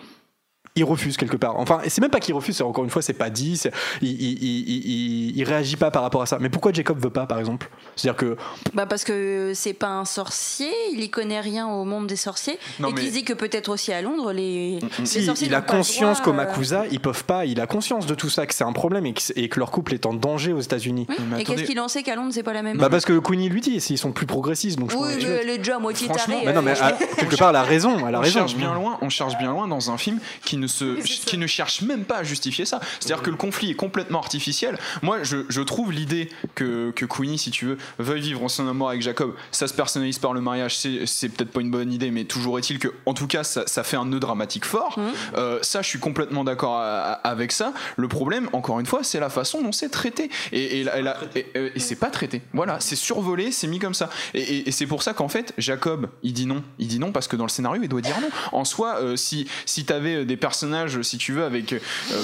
Il 0.78 0.84
refuse 0.84 1.16
quelque 1.16 1.38
part. 1.38 1.58
Enfin, 1.58 1.80
et 1.86 1.90
c'est 1.90 2.02
même 2.02 2.12
pas 2.12 2.20
qu'il 2.20 2.36
refuse, 2.36 2.58
c'est 2.58 2.64
encore 2.64 2.84
une 2.84 2.90
fois, 2.90 3.02
c'est 3.02 3.14
pas 3.14 3.30
dit. 3.30 3.56
c'est- 3.56 3.72
Il, 4.02 4.10
il, 4.12 4.44
il, 4.44 4.86
il- 4.86 5.38
il 5.38 5.44
réagit 5.46 5.78
pas 5.78 5.90
par 5.90 6.02
rapport 6.02 6.22
à 6.22 6.26
ça. 6.26 6.38
Mais 6.42 6.50
pourquoi 6.50 6.74
Jacob 6.74 7.00
veut 7.02 7.10
pas, 7.10 7.26
par 7.26 7.40
exemple? 7.40 7.70
C'est-à-dire 7.96 8.18
que 8.18 8.36
Bah 8.74 8.86
parce 8.86 9.06
que 9.06 9.54
c'est 9.56 9.72
pas 9.72 9.88
un 9.88 10.04
sorcier, 10.04 10.70
il 10.92 11.02
y 11.02 11.10
connaît 11.10 11.40
rien 11.40 11.66
au 11.68 11.86
monde 11.86 12.08
des 12.08 12.18
sorciers, 12.18 12.60
Non, 12.82 12.90
et 12.90 12.94
mais- 12.94 13.00
qu'il 13.02 13.12
dit 13.14 13.24
que 13.24 13.32
peut-être 13.32 13.70
aussi 13.70 13.94
à 13.94 14.02
Londres 14.02 14.34
les, 14.34 14.82
les 15.00 15.06
si, 15.06 15.24
sorciers 15.26 15.48
il 15.48 15.56
a 15.56 15.62
conscience 15.62 16.20
qu'au 16.20 16.32
euh, 16.32 16.34
Makusa, 16.34 16.84
ils 16.92 17.00
peuvent 17.00 17.24
pas. 17.24 17.46
Il 17.46 17.62
a 17.62 17.68
conscience 17.68 18.06
de 18.06 18.14
tout 18.14 18.30
ça, 18.30 18.46
que 18.46 18.54
c'est 18.54 18.66
un 18.66 18.74
problème 18.74 19.06
et 19.06 19.14
que, 19.14 19.22
et 19.38 19.48
que 19.48 19.60
leur 19.60 19.72
couple 19.72 19.94
est 19.94 20.06
en 20.06 20.14
danger 20.14 20.52
aux 20.52 20.60
États-Unis. 20.60 21.06
Oui, 21.08 21.16
et 21.16 21.22
attendez. 21.22 21.44
qu'est-ce 21.46 21.64
qu'il 21.64 21.80
en 21.80 21.88
sait 21.88 22.04
qu'à 22.04 22.16
Londres 22.18 22.32
c'est 22.34 22.44
pas 22.44 22.52
la 22.52 22.64
même 22.64 22.78
Bah 22.78 22.90
parce 22.90 23.06
que 23.06 23.18
Queenie 23.18 23.48
lui 23.48 23.62
dit, 23.62 23.82
ils 23.90 23.98
sont 23.98 24.12
plus 24.12 24.26
progressistes, 24.26 24.78
donc 24.78 24.92
je 24.92 24.98
Oui, 24.98 25.04
pense- 25.14 25.24
mais 25.24 25.30
elle 25.42 25.50
est 25.52 25.58
déjà 25.60 25.78
à 25.78 25.80
moitié 25.80 26.10
tarée. 26.10 26.44
Non, 26.46 26.58
euh, 26.58 26.62
mais 26.62 26.76
franchement. 26.76 26.98
à- 27.14 27.16
quelque 27.16 27.38
part, 27.38 27.52
elle 27.52 27.56
a 27.56 27.64
raison. 27.64 28.06
Elle 28.06 28.16
a 28.16 28.20
on 28.20 28.22
raison. 28.22 28.40
cherche 28.40 28.56
bien 28.58 28.74
loin, 28.74 28.98
on 29.02 29.08
cherche 29.10 29.38
bien 29.38 29.52
loin 29.52 29.70
dans 29.70 29.90
un 29.90 29.98
film 29.98 30.20
qui 30.44 30.58
ne 30.58 30.65
se, 30.68 31.02
qui 31.26 31.38
ne 31.38 31.48
cherche 31.48 31.82
même 31.82 32.04
pas 32.06 32.18
à 32.18 32.24
justifier 32.24 32.66
ça. 32.66 32.80
C'est-à-dire 33.00 33.24
que 33.24 33.30
le 33.30 33.38
conflit 33.38 33.72
est 33.72 33.76
complètement 33.76 34.20
artificiel. 34.20 34.78
Moi, 35.02 35.24
je, 35.24 35.38
je 35.50 35.62
trouve 35.62 35.92
l'idée 35.92 36.30
que, 36.56 36.92
que 36.92 37.06
Queenie, 37.06 37.38
si 37.38 37.52
tu 37.52 37.66
veux, 37.66 37.78
veuille 38.00 38.22
vivre 38.22 38.44
en 38.44 38.48
son 38.48 38.68
amour 38.68 38.90
avec 38.90 39.02
Jacob, 39.02 39.34
ça 39.52 39.68
se 39.68 39.74
personnalise 39.74 40.20
par 40.20 40.34
le 40.34 40.42
mariage, 40.42 40.78
c'est, 40.78 41.06
c'est 41.06 41.30
peut-être 41.30 41.52
pas 41.52 41.62
une 41.62 41.72
bonne 41.72 41.92
idée, 41.92 42.12
mais 42.12 42.24
toujours 42.26 42.58
est-il 42.60 42.80
que, 42.80 42.90
en 43.06 43.14
tout 43.14 43.28
cas, 43.28 43.44
ça, 43.44 43.64
ça 43.68 43.84
fait 43.84 43.98
un 43.98 44.06
nœud 44.06 44.20
dramatique 44.20 44.66
fort. 44.66 45.00
Euh, 45.38 45.60
ça, 45.62 45.82
je 45.82 45.88
suis 45.90 46.00
complètement 46.00 46.44
d'accord 46.44 46.80
avec 47.24 47.52
ça. 47.52 47.74
Le 47.98 48.08
problème, 48.08 48.50
encore 48.54 48.80
une 48.80 48.86
fois, 48.86 49.04
c'est 49.04 49.20
la 49.20 49.30
façon 49.30 49.62
dont 49.62 49.72
c'est 49.72 49.90
traité. 49.90 50.30
Et, 50.52 50.80
et, 50.80 50.84
la- 50.84 50.98
et 51.00 51.02
la- 51.02 51.18
et- 51.36 51.46
et- 51.56 51.72
et 51.76 51.80
c'est 51.80 51.96
pas 51.96 52.10
traité. 52.10 52.42
Voilà, 52.54 52.80
c'est 52.80 52.96
survolé, 52.96 53.52
c'est 53.52 53.68
mis 53.68 53.80
comme 53.80 53.94
ça. 53.94 54.10
Et, 54.34 54.42
et- 54.42 54.70
et 54.70 54.72
c'est 54.72 54.88
pour 54.88 55.04
ça 55.04 55.14
qu'en 55.14 55.28
fait, 55.30 55.54
Jacob, 55.58 56.10
il 56.24 56.34
dit 56.34 56.46
non. 56.46 56.64
Il 56.80 56.88
dit 56.88 57.00
non 57.00 57.12
parce 57.12 57.28
que 57.28 57.36
dans 57.36 57.44
le 57.46 57.50
scénario, 57.50 57.82
il 57.84 57.90
doit 57.90 58.02
dire 58.02 58.20
non. 58.22 58.30
En 58.52 58.66
soi, 58.66 58.98
euh, 59.02 59.16
si, 59.16 59.48
si 59.66 59.86
t'avais 59.86 60.26
des 60.26 60.38
personnages, 60.56 61.02
si 61.02 61.18
tu 61.18 61.34
veux, 61.34 61.44
avec 61.44 61.74
euh, 61.74 61.80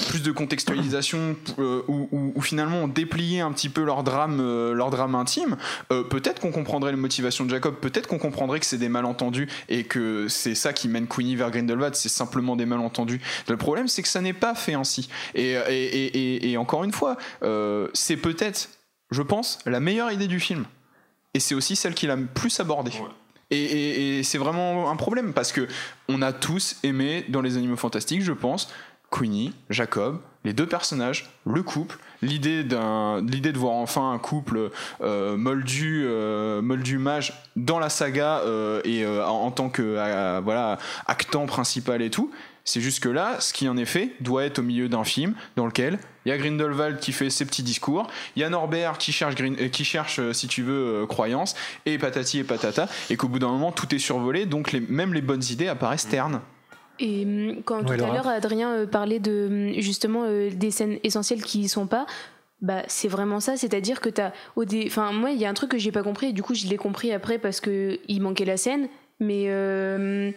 plus 0.08 0.22
de 0.22 0.32
contextualisation, 0.32 1.36
euh, 1.58 1.82
finalement 2.40 2.78
on 2.78 2.88
dépliait 2.88 3.40
un 3.40 3.52
petit 3.52 3.68
peu 3.68 3.84
leur 3.84 4.04
drame, 4.04 4.40
euh, 4.40 4.72
leur 4.72 4.88
drame 4.88 5.14
intime, 5.14 5.58
euh, 5.92 6.02
peut-être 6.02 6.40
qu'on 6.40 6.50
comprendrait 6.50 6.92
les 6.92 6.96
motivations 6.96 7.44
de 7.44 7.50
Jacob, 7.50 7.74
peut-être 7.74 8.06
qu'on 8.06 8.18
comprendrait 8.18 8.58
que 8.58 8.64
c'est 8.64 8.78
des 8.78 8.88
malentendus 8.88 9.48
et 9.68 9.84
que 9.84 10.28
c'est 10.28 10.54
ça 10.54 10.72
qui 10.72 10.88
mène 10.88 11.08
Queenie 11.08 11.36
vers 11.36 11.50
Grindelwald, 11.50 11.94
c'est 11.94 12.08
simplement 12.08 12.56
des 12.56 12.64
malentendus. 12.64 13.20
Le 13.48 13.58
problème, 13.58 13.86
c'est 13.86 14.00
que 14.00 14.08
ça 14.08 14.22
n'est 14.22 14.32
pas 14.32 14.54
fait 14.54 14.74
ainsi. 14.74 15.10
Et, 15.34 16.56
encore 16.56 16.84
une 16.84 16.92
fois, 16.92 17.18
c'est 17.92 18.16
peut-être, 18.16 18.70
je 19.10 19.22
pense, 19.22 19.58
la 19.66 19.80
meilleure 19.80 20.10
idée 20.10 20.26
du 20.26 20.40
film. 20.40 20.64
Et 21.34 21.40
c'est 21.40 21.54
aussi 21.54 21.76
celle 21.76 21.94
qu'il 21.94 22.10
a 22.10 22.16
le 22.16 22.26
plus 22.26 22.60
abordée. 22.60 22.92
Et, 23.52 24.22
c'est 24.22 24.38
vraiment 24.38 24.90
un 24.90 24.96
problème 24.96 25.32
parce 25.32 25.52
que 25.52 25.68
on 26.08 26.22
a 26.22 26.32
tous 26.32 26.76
aimé 26.82 27.24
dans 27.28 27.42
les 27.42 27.56
animaux 27.56 27.76
fantastiques, 27.76 28.22
je 28.22 28.32
pense, 28.32 28.72
Queenie, 29.10 29.52
Jacob, 29.68 30.20
les 30.44 30.52
deux 30.52 30.66
personnages, 30.66 31.30
le 31.46 31.62
couple, 31.62 31.98
l'idée 32.20 32.64
d'un, 32.64 33.20
l'idée 33.22 33.52
de 33.52 33.58
voir 33.58 33.74
enfin 33.74 34.12
un 34.12 34.18
couple 34.18 34.70
euh, 35.00 35.36
moldu, 35.36 36.02
euh, 36.06 36.60
moldu 36.62 36.98
mage 36.98 37.32
dans 37.56 37.78
la 37.78 37.88
saga 37.88 38.38
euh, 38.44 38.80
et 38.84 39.04
euh, 39.04 39.24
en, 39.26 39.44
en 39.46 39.50
tant 39.50 39.68
que 39.68 39.82
euh, 39.82 40.40
voilà 40.42 40.78
actant 41.06 41.46
principal 41.46 42.02
et 42.02 42.10
tout. 42.10 42.30
C'est 42.64 42.80
juste 42.80 43.00
que 43.02 43.08
là, 43.08 43.40
ce 43.40 43.52
qui 43.52 43.68
en 43.68 43.76
fait 43.84 44.12
doit 44.20 44.44
être 44.44 44.60
au 44.60 44.62
milieu 44.62 44.88
d'un 44.88 45.02
film 45.02 45.34
dans 45.56 45.66
lequel 45.66 45.98
il 46.24 46.28
y 46.28 46.32
a 46.32 46.38
Grindelwald 46.38 47.00
qui 47.00 47.10
fait 47.10 47.28
ses 47.28 47.44
petits 47.44 47.64
discours, 47.64 48.06
il 48.36 48.42
y 48.42 48.44
a 48.44 48.48
Norbert 48.50 48.98
qui 48.98 49.10
cherche, 49.10 49.34
Grin- 49.34 49.56
euh, 49.60 49.66
qui 49.68 49.84
cherche 49.84 50.20
si 50.30 50.46
tu 50.46 50.62
veux, 50.62 51.04
croyance, 51.08 51.56
et 51.86 51.98
patati 51.98 52.38
et 52.38 52.44
patata, 52.44 52.88
et 53.10 53.16
qu'au 53.16 53.26
bout 53.26 53.40
d'un 53.40 53.48
moment, 53.48 53.72
tout 53.72 53.92
est 53.92 53.98
survolé, 53.98 54.46
donc 54.46 54.70
les- 54.70 54.78
même 54.80 55.12
les 55.12 55.22
bonnes 55.22 55.42
idées 55.50 55.66
apparaissent 55.66 56.06
ternes. 56.08 56.40
Et 56.98 57.24
hum, 57.24 57.62
quand 57.64 57.88
Ouais, 57.88 57.96
tout 57.96 58.04
à 58.04 58.12
l'heure 58.12 58.28
Adrien 58.28 58.70
euh, 58.72 58.86
parlait 58.86 59.18
de 59.18 59.48
hum, 59.74 59.80
justement 59.80 60.22
euh, 60.24 60.50
des 60.50 60.70
scènes 60.70 60.98
essentielles 61.04 61.42
qui 61.42 61.60
y 61.60 61.68
sont 61.68 61.86
pas, 61.86 62.06
bah 62.60 62.82
c'est 62.86 63.08
vraiment 63.08 63.40
ça, 63.40 63.56
c'est-à-dire 63.56 64.00
que 64.00 64.08
t'as 64.08 64.32
au 64.56 64.64
dé... 64.64 64.84
enfin 64.86 65.10
moi 65.12 65.30
il 65.32 65.38
y 65.38 65.44
a 65.44 65.48
un 65.50 65.54
truc 65.54 65.70
que 65.72 65.78
j'ai 65.78 65.90
pas 65.90 66.02
compris 66.04 66.26
et 66.28 66.32
du 66.32 66.42
coup 66.44 66.54
je 66.54 66.66
l'ai 66.68 66.76
compris 66.76 67.12
après 67.12 67.38
parce 67.38 67.60
que 67.60 67.98
il 68.06 68.20
manquait 68.22 68.44
la 68.44 68.56
scène, 68.56 68.88
mais 69.18 69.46
euh, 69.48 70.30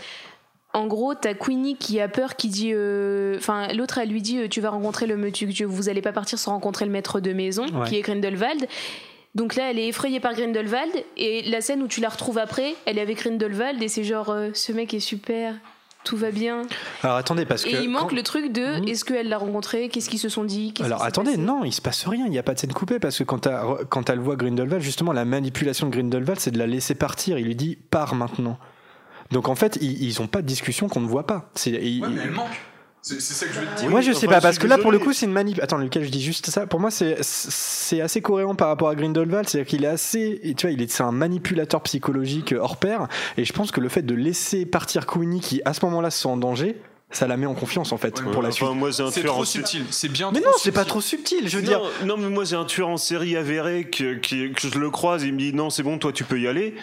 en 0.74 0.88
gros 0.88 1.14
t'as 1.14 1.36
Queenie 1.36 1.76
qui 1.78 2.00
a 2.00 2.08
peur 2.08 2.36
qui 2.36 2.48
dit, 2.50 2.72
euh, 2.74 3.38
enfin 3.38 3.68
l'autre 3.74 4.00
elle 4.00 4.10
lui 4.10 4.24
dit 4.24 4.40
euh, 4.40 4.48
tu 4.48 4.60
vas 4.60 4.70
rencontrer 4.72 5.06
le 5.06 5.32
tu, 5.32 5.48
tu- 5.54 5.66
vous 5.66 5.88
allez 5.88 6.02
pas 6.02 6.14
partir 6.14 6.40
sans 6.40 6.52
rencontrer 6.54 6.86
le 6.86 6.92
maître 6.92 7.20
de 7.20 7.32
maison 7.32 7.66
Ouais. 7.68 7.88
qui 7.88 7.96
est 7.98 8.02
Grindelwald. 8.02 8.66
Donc 9.36 9.56
là, 9.56 9.70
elle 9.70 9.78
est 9.80 9.90
effrayée 9.90 10.22
par 10.22 10.34
Grindelwald, 10.34 10.94
et 11.18 11.42
la 11.50 11.60
scène 11.60 11.84
où 11.84 11.88
tu 11.90 12.00
la 12.00 12.08
retrouves 12.08 12.38
après, 12.38 12.74
elle 12.86 12.98
est 12.98 13.02
avec 13.02 13.18
Grindelwald, 13.18 13.84
et 13.84 13.90
c'est 13.90 14.06
genre, 14.06 14.30
euh, 14.30 14.52
ce 14.54 14.72
mec 14.72 14.94
est 14.94 15.02
super, 15.02 15.56
tout 16.06 16.16
va 16.16 16.32
bien. 16.32 16.62
Alors 17.04 17.18
attendez, 17.18 17.46
parce 17.46 17.66
que. 17.66 17.70
Et 17.70 17.84
il 17.84 17.90
manque 17.90 18.10
quand- 18.12 18.16
le 18.16 18.24
truc 18.24 18.52
de 18.54 18.88
est-ce 18.90 19.04
qu'elle 19.04 19.28
l'a 19.28 19.38
rencontré? 19.38 19.90
Qu'est-ce 19.90 20.10
qu'ils 20.10 20.20
se 20.20 20.30
sont 20.30 20.46
dit? 20.46 20.72
Qu'est-ce 20.74 20.86
Alors 20.88 21.04
attendez, 21.04 21.36
non, 21.36 21.66
il 21.66 21.74
se 21.74 21.82
passe 21.82 22.08
rien, 22.08 22.26
il 22.26 22.32
n'y 22.32 22.40
a 22.40 22.44
pas 22.44 22.54
de 22.54 22.60
scène 22.60 22.72
coupée 22.72 23.00
parce 23.00 23.18
que 23.18 23.24
quand 23.26 23.40
t'as 23.40 23.64
quand 23.90 24.04
t'as 24.04 24.16
le 24.16 24.22
voix 24.22 24.38
Grindelwald, 24.38 24.82
justement 24.82 25.12
la 25.12 25.26
manipulation 25.26 25.88
de 25.88 25.92
Grindelwald, 25.92 26.40
c'est 26.40 26.52
de 26.52 26.58
la 26.60 26.68
laisser 26.68 26.96
partir. 26.96 27.38
Il 27.38 27.46
lui 27.46 27.56
dit 27.56 27.76
pars 27.90 28.16
maintenant. 28.16 28.58
Donc 29.32 29.50
en 29.50 29.56
fait, 29.56 29.78
ils, 29.82 30.02
ils 30.04 30.22
ont 30.22 30.28
pas 30.28 30.42
de 30.42 30.48
discussion 30.48 30.88
qu'on 30.88 31.02
ne 31.02 31.08
voit 31.08 31.26
pas. 31.26 31.50
Il- 31.66 32.02
manque. 32.32 32.46
C'est 33.08 33.20
ça 33.20 33.46
que 33.46 33.54
je 33.54 33.60
veux 33.60 33.66
te 33.68 33.80
dire. 33.82 33.90
moi 33.92 34.02
je 34.02 34.12
sais 34.14 34.26
enfin, 34.26 34.36
pas 34.38 34.42
parce 34.42 34.58
que 34.58 34.66
là 34.66 34.80
pour 34.80 34.92
le 34.92 34.98
coup 34.98 35.14
c'est 35.14 35.28
une 35.28 35.32
manip. 35.32 35.60
Attends, 35.62 35.78
Lucas, 35.78 36.02
je 36.02 36.10
dis 36.10 36.24
juste 36.24 36.50
ça. 36.50 36.66
Pour 36.66 36.80
moi 36.80 36.90
c'est 36.90 37.18
c'est 37.22 38.02
assez 38.02 38.20
cohérent 38.22 38.56
par 38.56 38.68
rapport 38.70 38.90
à 38.90 38.96
Grindelwald, 38.96 39.48
c'est-à-dire 39.48 39.70
qu'il 39.70 39.84
est 39.84 39.88
assez, 39.88 40.40
et 40.42 40.56
tu 40.56 40.66
vois, 40.66 40.72
il 40.74 40.82
est 40.82 40.90
c'est 40.90 41.04
un 41.04 41.12
manipulateur 41.12 41.82
psychologique 41.84 42.56
hors 42.60 42.78
pair. 42.78 43.08
Et 43.38 43.46
je 43.46 43.54
pense 43.54 43.72
que 43.72 43.80
le 43.80 43.90
fait 43.90 44.02
de 44.02 44.16
laisser 44.16 44.66
partir 44.66 45.06
Queenie 45.06 45.40
qui 45.40 45.62
à 45.66 45.74
ce 45.76 45.86
moment-là 45.86 46.10
se 46.10 46.24
sent 46.24 46.28
en 46.30 46.38
danger, 46.38 46.78
ça 47.12 47.28
la 47.28 47.38
met 47.38 47.46
en 47.46 47.54
confiance 47.54 47.92
en 47.92 47.98
fait 47.98 48.20
pour 48.24 48.42
la 48.42 48.50
Enfin, 48.50 48.66
suite. 48.68 48.78
moi, 48.80 48.92
c'est 48.92 49.04
un 49.04 49.12
C'est 49.12 49.22
tueur 49.22 49.34
trop 49.34 49.44
en 49.44 49.46
série. 49.46 49.66
subtil, 49.68 49.86
c'est 49.92 50.10
bien 50.10 50.32
Mais 50.34 50.42
trop 50.42 50.50
non, 50.50 50.58
c'est 50.60 50.72
pas 50.72 50.84
trop 50.86 51.00
subtil. 51.00 51.48
Je 51.48 51.58
veux 51.60 51.64
non, 51.64 51.68
dire, 51.70 51.82
non, 52.06 52.18
mais 52.18 52.30
moi, 52.30 52.44
c'est 52.46 52.56
un 52.56 52.66
tueur 52.66 52.88
en 52.90 52.98
série 52.98 53.38
avéré 53.38 53.88
que, 53.88 54.16
qui- 54.16 54.52
que 54.52 54.68
je 54.68 54.80
le 54.80 54.90
croise 54.90 55.24
et 55.24 55.28
il 55.28 55.34
me 55.34 55.40
dit 55.40 55.54
non, 55.54 55.70
c'est 55.70 55.84
bon, 55.84 56.00
toi, 56.00 56.12
tu 56.12 56.24
peux 56.24 56.40
y 56.40 56.48
aller. 56.48 56.74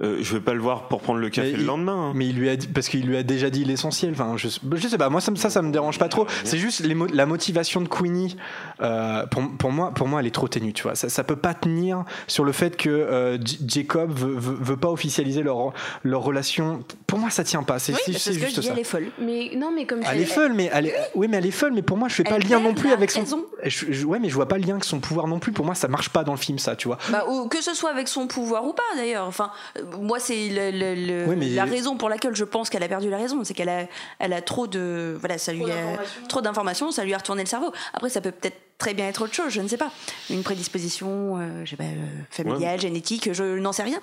Euh, 0.00 0.16
je 0.22 0.32
vais 0.32 0.40
pas 0.40 0.54
le 0.54 0.60
voir 0.60 0.88
pour 0.88 1.02
prendre 1.02 1.18
le 1.20 1.28
café 1.28 1.48
Mais 1.50 1.56
le 1.58 1.60
il- 1.60 1.66
lendemain. 1.66 2.08
hein. 2.08 2.12
Mais 2.14 2.26
il 2.26 2.34
lui 2.36 2.48
a 2.48 2.56
dit, 2.56 2.66
parce 2.66 2.88
qu'il 2.88 3.04
lui 3.06 3.14
a 3.18 3.22
déjà 3.22 3.50
dit 3.50 3.62
l'essentiel. 3.62 4.12
Enfin, 4.12 4.36
je, 4.38 4.48
je 4.48 4.88
sais 4.88 4.96
pas. 4.96 5.10
Moi, 5.10 5.20
ça, 5.20 5.30
me- 5.30 5.36
ça, 5.36 5.50
ça 5.50 5.60
me 5.60 5.70
dérange 5.70 5.98
pas 5.98 6.08
trop. 6.08 6.26
C'est 6.44 6.56
juste 6.56 6.80
les 6.80 6.94
mo- 6.94 7.06
la 7.12 7.26
motivation 7.26 7.82
de 7.82 7.88
Queenie. 7.88 8.36
euh, 8.80 9.26
pour, 9.26 9.42
pour 9.58 9.70
moi, 9.70 9.92
pour 9.92 10.08
moi, 10.08 10.20
elle 10.20 10.26
est 10.26 10.30
trop 10.34 10.48
ténue. 10.48 10.72
Tu 10.72 10.84
vois, 10.84 10.94
ça, 10.94 11.10
ça 11.10 11.24
peut 11.24 11.36
pas 11.36 11.52
tenir 11.52 12.04
sur 12.26 12.44
le 12.44 12.52
fait 12.52 12.74
que 12.78 12.88
euh, 12.88 13.36
Jacob 13.66 14.10
veut, 14.12 14.32
veut, 14.34 14.56
veut 14.58 14.76
pas 14.78 14.88
officialiser 14.88 15.42
leur 15.42 15.74
leur 16.04 16.22
relation. 16.22 16.82
Pour 17.06 17.18
moi, 17.18 17.28
ça 17.28 17.44
tient 17.44 17.62
pas. 17.62 17.78
C'est 17.78 17.92
Oui, 17.92 17.98
ce 18.14 18.30
que 18.30 18.34
je 18.36 18.40
juste 18.46 18.60
dis, 18.60 18.66
ça. 18.66 18.72
elle 18.72 18.78
est 18.78 18.84
folle. 18.84 19.08
Mais 19.20 19.50
non, 19.56 19.72
mais 19.74 19.84
comme 19.84 20.00
Elle 20.10 20.22
est 20.22 20.24
folle, 20.24 20.54
mais 20.54 20.70
elle 20.72 20.86
est, 20.86 20.94
oui, 21.14 21.28
mais 21.28 21.36
elle 21.36 21.46
est 21.46 21.50
folle. 21.50 21.72
Mais 21.74 21.82
pour 21.82 21.98
moi, 21.98 22.08
je 22.08 22.14
fais 22.14 22.24
pas 22.24 22.38
le 22.38 22.48
lien 22.48 22.60
non 22.60 22.72
plus 22.72 22.92
avec 22.92 23.10
son. 23.10 23.24
Je- 23.62 23.92
je- 23.92 24.06
ouais, 24.06 24.18
mais 24.18 24.30
je 24.30 24.34
vois 24.34 24.48
pas 24.48 24.56
le 24.56 24.64
lien 24.64 24.72
avec 24.72 24.84
son 24.84 25.00
pouvoir 25.00 25.26
non 25.28 25.38
plus. 25.38 25.52
Pour 25.52 25.66
moi, 25.66 25.74
ça 25.74 25.86
marche 25.88 26.08
pas 26.08 26.24
dans 26.24 26.32
le 26.32 26.38
film, 26.38 26.58
ça. 26.58 26.76
Tu 26.76 26.88
vois. 26.88 26.96
Bah, 27.10 27.26
ou 27.28 27.46
que 27.48 27.62
ce 27.62 27.74
soit 27.74 27.90
avec 27.90 28.08
son 28.08 28.26
pouvoir 28.26 28.64
ou 28.66 28.72
pas 28.72 28.82
d'ailleurs. 28.96 29.26
Enfin, 29.26 29.50
moi 30.00 30.18
c'est 30.20 30.48
le- 30.48 30.70
le- 30.70 30.94
le- 30.94 31.26
Ouais, 31.26 31.36
mais- 31.36 31.48
la 31.50 31.64
raison 31.64 31.96
pour 31.96 32.08
laquelle 32.08 32.34
je 32.34 32.44
pense 32.44 32.70
qu'elle 32.70 32.82
a 32.82 32.88
perdu 32.88 33.10
la 33.10 33.18
raison, 33.18 33.42
c'est 33.44 33.54
qu'elle 33.54 33.68
a, 33.68 33.86
elle 34.18 34.32
a 34.32 34.42
trop 34.42 34.66
de, 34.66 35.16
voilà, 35.18 35.38
ça 35.38 35.52
lui 35.52 35.64
a 35.70 35.98
trop 36.28 36.40
d'informations, 36.40 36.90
ça 36.90 37.04
lui 37.04 37.14
a 37.14 37.18
retourné 37.18 37.42
le 37.42 37.48
cerveau. 37.48 37.72
Après, 37.94 38.08
ça 38.10 38.20
peut 38.20 38.30
peut-être 38.32 38.56
très 38.78 38.94
bien 38.94 39.06
être 39.08 39.22
autre 39.22 39.34
chose, 39.34 39.50
je 39.50 39.60
ne 39.60 39.68
sais 39.68 39.76
pas, 39.76 39.90
une 40.30 40.42
prédisposition, 40.42 41.38
euh, 41.38 41.62
je 41.64 41.76
pas, 41.76 41.84
euh, 41.84 41.86
familiale, 42.30 42.80
génétique, 42.80 43.32
je 43.32 43.58
n'en 43.58 43.72
sais 43.72 43.84
rien. 43.84 43.98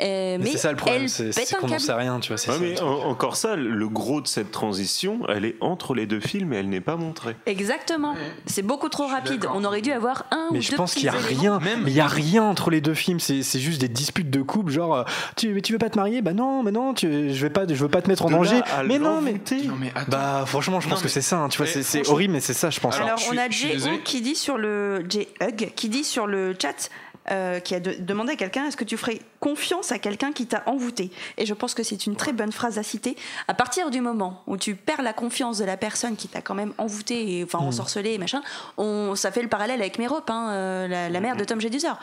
Euh, 0.00 0.38
Mais, 0.40 0.50
c'est 0.52 0.58
ça 0.58 0.70
le 0.72 0.76
problème. 0.76 1.06
C'est 1.08 1.30
qu'on 1.58 1.68
n'en 1.68 1.78
sait 1.78 1.92
rien. 1.92 2.18
Tu 2.20 2.32
vois. 2.32 2.40
Ouais, 2.40 2.52
ça, 2.54 2.58
mais 2.60 2.80
en- 2.80 3.04
encore 3.08 3.36
ça, 3.36 3.54
le 3.56 3.88
gros 3.88 4.20
de 4.20 4.26
cette 4.26 4.50
transition, 4.50 5.20
elle 5.28 5.44
est 5.44 5.56
entre 5.60 5.94
les 5.94 6.06
deux 6.06 6.20
films 6.20 6.52
et 6.52 6.56
elle 6.56 6.68
n'est 6.68 6.80
pas 6.80 6.96
montrée. 6.96 7.36
Exactement. 7.46 8.14
C'est 8.46 8.62
beaucoup 8.62 8.88
trop 8.88 9.06
rapide. 9.06 9.46
On 9.54 9.64
aurait 9.64 9.80
dû 9.82 9.92
avoir 9.92 10.24
un 10.30 10.48
Mais 10.52 10.58
ou 10.58 10.62
je 10.62 10.70
deux 10.70 10.76
pense 10.76 10.94
qu'il 10.94 11.04
y 11.04 11.08
a 11.08 11.14
éléments. 11.14 11.40
rien. 11.40 11.58
Même- 11.60 11.82
Mais 11.84 11.90
il 11.90 11.96
y 11.96 12.00
a 12.00 12.06
rien 12.08 12.42
entre 12.42 12.70
les 12.70 12.80
deux 12.80 12.94
films. 12.94 13.20
C'est 13.20 13.42
juste 13.60 13.80
des 13.80 13.88
disputes 13.88 14.30
de 14.30 14.42
couple. 14.42 14.72
Genre, 14.72 15.04
tu, 15.36 15.48
mais 15.54 15.60
tu 15.60 15.72
veux 15.72 15.78
pas 15.78 15.90
te 15.90 15.96
marier? 15.98 16.20
Bah 16.22 16.32
non, 16.32 16.62
mais 16.62 16.72
non. 16.72 16.94
Tu, 16.94 17.32
je 17.32 17.42
vais 17.42 17.50
pas, 17.50 17.66
je 17.68 17.74
veux 17.74 17.88
pas 17.88 18.02
te 18.02 18.08
mettre 18.08 18.24
en 18.24 18.28
De 18.28 18.34
danger. 18.34 18.60
Mais 18.86 18.98
non, 18.98 19.20
mais. 19.20 19.34
Non 19.66 19.76
mais 19.78 19.92
attends. 19.94 20.06
Bah 20.10 20.44
franchement, 20.46 20.80
je 20.80 20.86
Non, 20.86 20.90
pense 20.94 21.00
que 21.00 21.06
mais- 21.06 21.10
c'est 21.12 21.22
ça. 21.22 21.38
hein, 21.38 21.48
tu 21.48 21.58
vois, 21.58 21.66
mais 21.72 21.82
c'est 21.82 22.08
horrible, 22.08 22.32
mais 22.34 22.40
c'est 22.40 22.54
ça, 22.54 22.70
je 22.70 22.80
pense. 22.80 22.96
hein. 22.96 23.04
Alors, 23.04 23.18
je 23.18 23.30
on 23.32 23.36
a 23.38 23.48
je 23.50 23.68
désolé. 23.68 23.98
Qui 24.16 24.22
dit 24.22 24.34
sur 24.34 24.56
le 24.56 25.04
J. 25.08 25.28
Hug 25.42 25.72
qui 25.76 25.88
dit 25.90 26.04
sur 26.04 26.26
le 26.26 26.54
chat 26.60 26.88
euh, 27.32 27.58
qui 27.60 27.74
a 27.74 27.80
de- 27.80 27.96
demandé 27.98 28.32
à 28.32 28.36
quelqu'un 28.36 28.66
est-ce 28.66 28.76
que 28.76 28.84
tu 28.84 28.96
ferais 28.96 29.20
confiance 29.40 29.90
à 29.92 29.98
quelqu'un 29.98 30.32
qui 30.32 30.46
t'a 30.46 30.62
envoûté? 30.66 31.10
Et 31.36 31.44
je 31.44 31.52
pense 31.54 31.74
que 31.74 31.82
c'est 31.82 32.06
une 32.06 32.14
très 32.16 32.32
bonne 32.32 32.52
phrase 32.52 32.78
à 32.78 32.82
citer. 32.82 33.16
À 33.48 33.52
partir 33.54 33.90
du 33.90 34.00
moment 34.00 34.42
où 34.46 34.56
tu 34.56 34.74
perds 34.76 35.02
la 35.02 35.12
confiance 35.12 35.58
de 35.58 35.64
la 35.64 35.76
personne 35.76 36.14
qui 36.16 36.28
t'a 36.28 36.40
quand 36.40 36.54
même 36.54 36.72
envoûté, 36.78 37.38
et, 37.38 37.44
enfin 37.44 37.58
Mm. 37.58 37.64
ensorcelé 37.66 38.12
et 38.14 38.18
machin, 38.18 38.42
on, 38.78 39.14
ça 39.16 39.30
fait 39.32 39.42
le 39.42 39.48
parallèle 39.48 39.80
avec 39.80 39.98
Mérope, 39.98 40.30
hein, 40.30 40.50
euh, 40.52 40.88
la, 40.88 41.08
la 41.10 41.20
mère 41.20 41.36
de 41.36 41.44
Tom 41.44 41.60
Jedusor. 41.60 41.98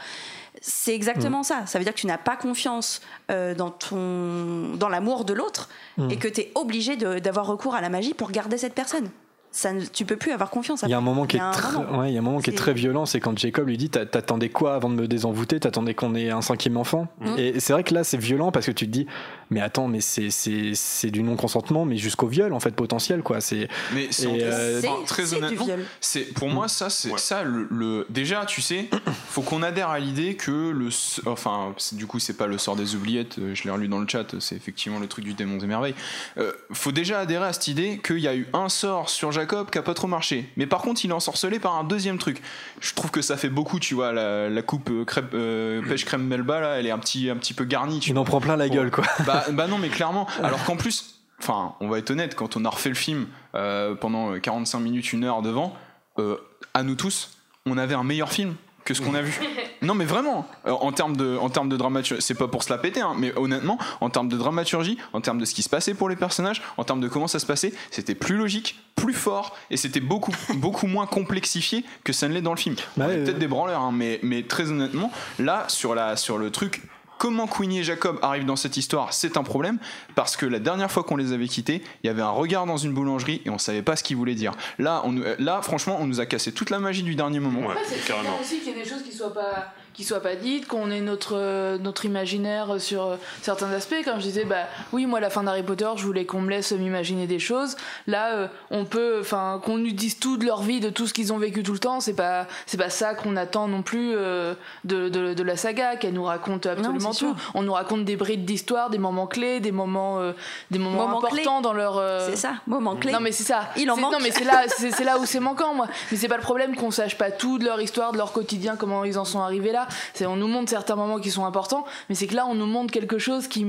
C'est 0.61 0.93
exactement 0.93 1.39
Mm. 1.39 1.43
ça. 1.45 1.65
Ça 1.67 1.79
veut 1.79 1.85
dire 1.85 1.93
que 1.95 1.99
tu 1.99 2.07
n'as 2.07 2.17
pas 2.19 2.35
confiance 2.35 3.01
euh, 3.31 3.55
dans 3.55 3.71
ton 3.71 4.75
dans 4.75 4.89
l'amour 4.89 5.23
de 5.25 5.33
l'autre 5.33 5.69
Mm. 5.97 6.11
et 6.11 6.17
que 6.17 6.27
tu 6.27 6.41
es 6.41 6.51
obligé 6.55 6.95
d'avoir 6.97 7.47
recours 7.47 7.73
à 7.75 7.81
la 7.81 7.89
magie 7.89 8.13
pour 8.13 8.29
garder 8.29 8.57
cette 8.57 8.75
personne. 8.75 9.09
Ça, 9.55 9.71
ne- 9.71 9.85
tu 9.85 10.03
peux 10.03 10.17
plus 10.17 10.31
avoir 10.31 10.49
confiance. 10.49 10.81
Il 10.81 10.89
y 10.89 10.93
a 10.93 10.97
un 10.97 11.01
moment 11.01 11.27
qui 11.27 11.37
Il 11.37 11.39
y 11.39 11.43
est 11.43 11.45
a 11.45 11.49
un 11.49 11.51
très, 11.51 11.77
ouais, 11.77 12.09
il 12.09 12.13
y 12.13 12.17
a 12.17 12.19
un 12.21 12.23
moment 12.23 12.39
qui 12.39 12.49
est 12.49 12.53
très 12.57 12.73
violent, 12.73 13.05
c'est 13.05 13.19
quand 13.19 13.37
Jacob 13.37 13.67
lui 13.67 13.77
dit 13.77 13.87
T'a- 13.87 14.07
T'attendais 14.07 14.49
quoi 14.49 14.73
avant 14.73 14.89
de 14.89 14.95
me 14.95 15.07
désenvoûter? 15.07 15.59
T'attendais 15.59 15.93
qu'on 15.93 16.15
ait 16.15 16.31
un 16.31 16.41
cinquième 16.41 16.75
enfant? 16.75 17.07
Mm. 17.21 17.35
Et 17.37 17.59
c'est 17.59 17.71
vrai 17.71 17.83
que 17.83 17.93
là, 17.93 18.03
c'est 18.03 18.17
violent 18.17 18.51
parce 18.51 18.65
que 18.65 18.71
tu 18.71 18.87
te 18.87 18.91
dis 18.91 19.05
Mais 19.49 19.61
attends, 19.61 19.87
mais 19.87 20.01
c'est- 20.01 20.29
c'est 20.29 20.71
c'est 20.73 21.11
du 21.11 21.23
non-consentement, 21.23 21.85
mais 21.85 21.97
jusqu'au 21.97 22.27
viol 22.27 22.53
en 22.53 22.59
fait 22.59 22.71
potentiel 22.75 23.21
quoi. 23.23 23.41
C'est 23.41 23.67
Mais 23.93 24.07
c'est 24.11 24.29
Et, 24.31 24.43
euh, 24.43 24.81
très 25.05 25.33
honnêtement, 25.33 25.67
c'est 25.99 26.33
pour 26.33 26.49
moi 26.49 26.67
ça 26.67 26.89
c'est 26.89 27.09
ça 27.17 27.43
le, 27.43 27.67
le- 27.69 28.05
déjà 28.09 28.45
tu 28.45 28.61
sais 28.61 28.89
faut 29.29 29.41
qu'on 29.41 29.61
adhère 29.63 29.89
à 29.89 29.99
l'idée 29.99 30.35
que 30.35 30.69
le 30.71 30.89
enfin 31.25 31.73
du 31.91 32.05
coup 32.07 32.19
c'est 32.19 32.37
pas 32.37 32.47
le 32.47 32.57
sort 32.57 32.75
des 32.75 32.95
oubliettes 32.95 33.37
euh, 33.39 33.53
je 33.55 33.63
l'ai 33.63 33.69
relu 33.71 33.87
dans 33.87 33.99
le 33.99 34.07
chat 34.07 34.39
c'est 34.39 34.55
effectivement 34.55 34.99
le 34.99 35.07
truc 35.07 35.25
du 35.25 35.33
démon 35.33 35.57
des 35.57 35.67
merveilles. 35.67 35.95
Euh, 36.37 36.51
faut 36.71 36.91
déjà 36.91 37.19
adhérer 37.19 37.45
à 37.47 37.53
cette 37.53 37.67
idée 37.67 37.99
qu'il 38.05 38.19
y 38.19 38.27
a 38.27 38.35
eu 38.35 38.47
un 38.53 38.69
sort 38.69 39.09
sur 39.09 39.31
Jacob 39.31 39.69
qui 39.69 39.77
a 39.77 39.81
pas 39.81 39.93
trop 39.93 40.07
marché. 40.07 40.49
Mais 40.57 40.65
par 40.67 40.81
contre 40.81 41.03
il 41.05 41.09
est 41.11 41.13
ensorcelé 41.13 41.59
par 41.59 41.75
un 41.75 41.83
deuxième 41.83 42.17
truc. 42.17 42.41
Je 42.79 42.93
trouve 42.93 43.11
que 43.11 43.21
ça 43.21 43.37
fait 43.37 43.49
beaucoup 43.49 43.79
tu 43.79 43.93
vois 43.95 44.11
la, 44.13 44.49
la 44.49 44.61
coupe 44.61 44.89
euh, 44.89 45.05
crêpe 45.05 45.33
euh, 45.33 45.81
pêche 45.87 46.05
crème 46.05 46.23
melba 46.25 46.59
là 46.59 46.75
elle 46.79 46.85
est 46.87 46.91
un 46.91 46.99
petit 46.99 47.29
un 47.29 47.35
petit 47.35 47.53
peu 47.53 47.65
garnie 47.65 47.99
tu 47.99 48.11
il 48.11 48.17
en 48.17 48.23
prend 48.23 48.39
plein 48.39 48.55
la 48.57 48.69
gueule 48.69 48.91
quoi. 48.91 49.03
bah, 49.25 49.32
bah 49.51 49.67
non, 49.67 49.77
mais 49.77 49.89
clairement. 49.89 50.27
Alors 50.41 50.63
qu'en 50.63 50.75
plus, 50.75 51.19
enfin, 51.39 51.75
on 51.79 51.87
va 51.87 51.99
être 51.99 52.11
honnête, 52.11 52.35
quand 52.35 52.57
on 52.57 52.65
a 52.65 52.69
refait 52.69 52.89
le 52.89 52.95
film 52.95 53.27
euh, 53.55 53.95
pendant 53.95 54.39
45 54.39 54.79
minutes, 54.79 55.13
une 55.13 55.23
heure 55.23 55.41
devant, 55.41 55.75
euh, 56.19 56.37
à 56.73 56.83
nous 56.83 56.95
tous, 56.95 57.37
on 57.65 57.77
avait 57.77 57.95
un 57.95 58.03
meilleur 58.03 58.31
film 58.31 58.55
que 58.83 58.93
ce 58.93 59.01
qu'on 59.01 59.15
a 59.15 59.21
vu. 59.21 59.39
Non, 59.83 59.95
mais 59.95 60.05
vraiment, 60.05 60.47
euh, 60.65 60.71
en 60.71 60.93
termes 60.93 61.17
de, 61.17 61.37
en 61.37 61.49
termes 61.49 61.67
de 61.67 61.75
dramaturgie, 61.75 62.21
c'est 62.21 62.37
pas 62.37 62.47
pour 62.47 62.63
se 62.63 62.71
la 62.71 62.77
péter, 62.77 63.01
hein, 63.01 63.15
mais 63.17 63.37
honnêtement, 63.37 63.77
en 63.99 64.09
termes 64.09 64.29
de 64.29 64.37
dramaturgie, 64.37 64.97
en 65.11 65.19
termes 65.19 65.39
de 65.39 65.43
ce 65.45 65.53
qui 65.53 65.61
se 65.61 65.67
passait 65.67 65.93
pour 65.93 66.07
les 66.07 66.15
personnages, 66.15 66.61
en 66.77 66.85
termes 66.85 67.01
de 67.01 67.09
comment 67.09 67.27
ça 67.27 67.37
se 67.37 67.45
passait, 67.45 67.73
c'était 67.91 68.15
plus 68.15 68.37
logique, 68.37 68.79
plus 68.95 69.13
fort, 69.13 69.57
et 69.69 69.75
c'était 69.75 69.99
beaucoup, 69.99 70.31
beaucoup 70.55 70.87
moins 70.87 71.05
complexifié 71.05 71.83
que 72.05 72.13
ça 72.13 72.29
ne 72.29 72.33
l'est 72.33 72.41
dans 72.41 72.53
le 72.53 72.59
film. 72.59 72.77
Bah 72.95 73.07
ouais, 73.07 73.17
peut-être 73.17 73.35
euh, 73.35 73.39
des 73.39 73.47
branleurs, 73.47 73.81
hein, 73.81 73.91
mais, 73.93 74.21
mais 74.23 74.43
très 74.43 74.71
honnêtement, 74.71 75.11
là, 75.37 75.65
sur, 75.67 75.95
la, 75.95 76.15
sur 76.15 76.37
le 76.37 76.49
truc 76.49 76.81
comment 77.17 77.47
Queenie 77.47 77.79
et 77.79 77.83
Jacob 77.83 78.19
arrivent 78.21 78.45
dans 78.45 78.55
cette 78.55 78.77
histoire, 78.77 79.13
c'est 79.13 79.37
un 79.37 79.43
problème 79.43 79.77
parce 80.15 80.35
que 80.35 80.45
la 80.45 80.59
dernière 80.59 80.91
fois 80.91 81.03
qu'on 81.03 81.15
les 81.15 81.31
avait 81.33 81.47
quittés, 81.47 81.83
il 82.03 82.07
y 82.07 82.09
avait 82.09 82.21
un 82.21 82.29
regard 82.29 82.65
dans 82.65 82.77
une 82.77 82.93
boulangerie 82.93 83.41
et 83.45 83.49
on 83.49 83.57
savait 83.57 83.81
pas 83.81 83.95
ce 83.95 84.03
qu'il 84.03 84.17
voulait 84.17 84.35
dire. 84.35 84.53
Là, 84.79 85.01
on, 85.05 85.11
nous- 85.13 85.23
là, 85.39 85.61
franchement, 85.61 85.97
on 85.99 86.05
nous 86.07 86.19
a 86.19 86.25
cassé 86.25 86.51
toute 86.51 86.69
la 86.69 86.79
magie 86.79 87.03
du 87.03 87.15
dernier 87.15 87.39
moment. 87.39 87.67
Ouais, 87.67 87.75
c'est 87.85 88.05
carrément. 88.05 88.37
aussi 88.41 88.59
qu'il 88.59 88.69
y 88.75 88.79
ait 88.79 88.83
des 88.83 88.89
choses 88.89 89.03
qui 89.03 89.11
soient 89.11 89.33
pas 89.33 89.73
qui 89.93 90.03
soient 90.03 90.21
pas 90.21 90.35
dites, 90.35 90.67
qu'on 90.67 90.89
ait 90.91 91.01
notre 91.01 91.77
notre 91.77 92.05
imaginaire 92.05 92.79
sur 92.79 93.17
certains 93.41 93.71
aspects. 93.71 93.95
Comme 94.03 94.15
je 94.17 94.23
disais, 94.23 94.45
bah 94.45 94.65
oui, 94.91 95.05
moi 95.05 95.19
la 95.19 95.29
fin 95.29 95.43
d'Harry 95.43 95.63
Potter, 95.63 95.89
je 95.95 96.03
voulais 96.03 96.25
qu'on 96.25 96.41
me 96.41 96.49
laisse 96.49 96.71
m'imaginer 96.71 97.27
des 97.27 97.39
choses. 97.39 97.75
Là, 98.07 98.33
euh, 98.33 98.47
on 98.71 98.85
peut, 98.85 99.17
enfin, 99.21 99.61
qu'on 99.63 99.77
nous 99.77 99.91
dise 99.91 100.19
tout 100.19 100.37
de 100.37 100.45
leur 100.45 100.61
vie, 100.61 100.79
de 100.79 100.89
tout 100.89 101.07
ce 101.07 101.13
qu'ils 101.13 101.31
ont 101.33 101.37
vécu 101.37 101.63
tout 101.63 101.73
le 101.73 101.79
temps. 101.79 101.99
C'est 101.99 102.13
pas 102.15 102.47
c'est 102.65 102.77
pas 102.77 102.89
ça 102.89 103.13
qu'on 103.13 103.35
attend 103.35 103.67
non 103.67 103.81
plus 103.81 104.13
euh, 104.15 104.53
de, 104.83 105.09
de, 105.09 105.33
de 105.33 105.43
la 105.43 105.57
saga, 105.57 105.95
qu'elle 105.95 106.13
nous 106.13 106.23
raconte 106.23 106.65
absolument 106.65 107.11
tout. 107.11 107.15
sûr. 107.17 107.35
On 107.53 107.61
nous 107.63 107.73
raconte 107.73 108.05
des 108.05 108.15
brides 108.15 108.45
d'histoire, 108.45 108.89
des 108.89 108.97
moments 108.97 109.27
clés, 109.27 109.59
des 109.59 109.71
moments 109.71 110.19
euh, 110.19 110.33
des 110.71 110.79
moments 110.79 110.93
Moments 111.07 111.17
importants 111.19 111.61
dans 111.61 111.73
leur 111.73 111.97
euh, 111.97 112.27
C'est 112.29 112.35
ça, 112.37 112.53
moment 112.67 112.95
clé. 112.95 113.11
non 113.11 113.19
mais 113.19 113.31
c'est 113.31 113.43
ça. 113.43 113.69
Il 113.77 113.89
en 113.91 113.97
manque. 113.97 114.13
Non 114.13 114.19
mais 114.21 114.31
c'est 114.31 114.43
là, 114.43 114.63
c'est 114.67 115.03
là 115.03 115.17
où 115.17 115.25
c'est 115.25 115.39
manquant 115.39 115.73
moi. 115.73 115.87
Mais 116.11 116.17
c'est 116.17 116.27
pas 116.27 116.37
le 116.37 116.41
problème 116.43 116.75
qu'on 116.75 116.91
sache 116.91 117.17
pas 117.17 117.31
tout 117.31 117.57
de 117.57 117.65
leur 117.65 117.81
histoire, 117.81 118.11
de 118.11 118.17
leur 118.17 118.31
quotidien, 118.31 118.75
comment 118.75 119.03
ils 119.03 119.17
en 119.19 119.25
sont 119.25 119.41
arrivés 119.41 119.71
là. 119.71 119.82
C'est 120.13 120.25
on 120.25 120.35
nous 120.35 120.47
montre 120.47 120.69
certains 120.69 120.95
moments 120.95 121.19
qui 121.19 121.31
sont 121.31 121.45
importants, 121.45 121.85
mais 122.09 122.15
c'est 122.15 122.27
que 122.27 122.35
là 122.35 122.45
on 122.47 122.55
nous 122.55 122.65
montre 122.67 122.91
quelque 122.91 123.17
chose 123.19 123.47
qui, 123.47 123.65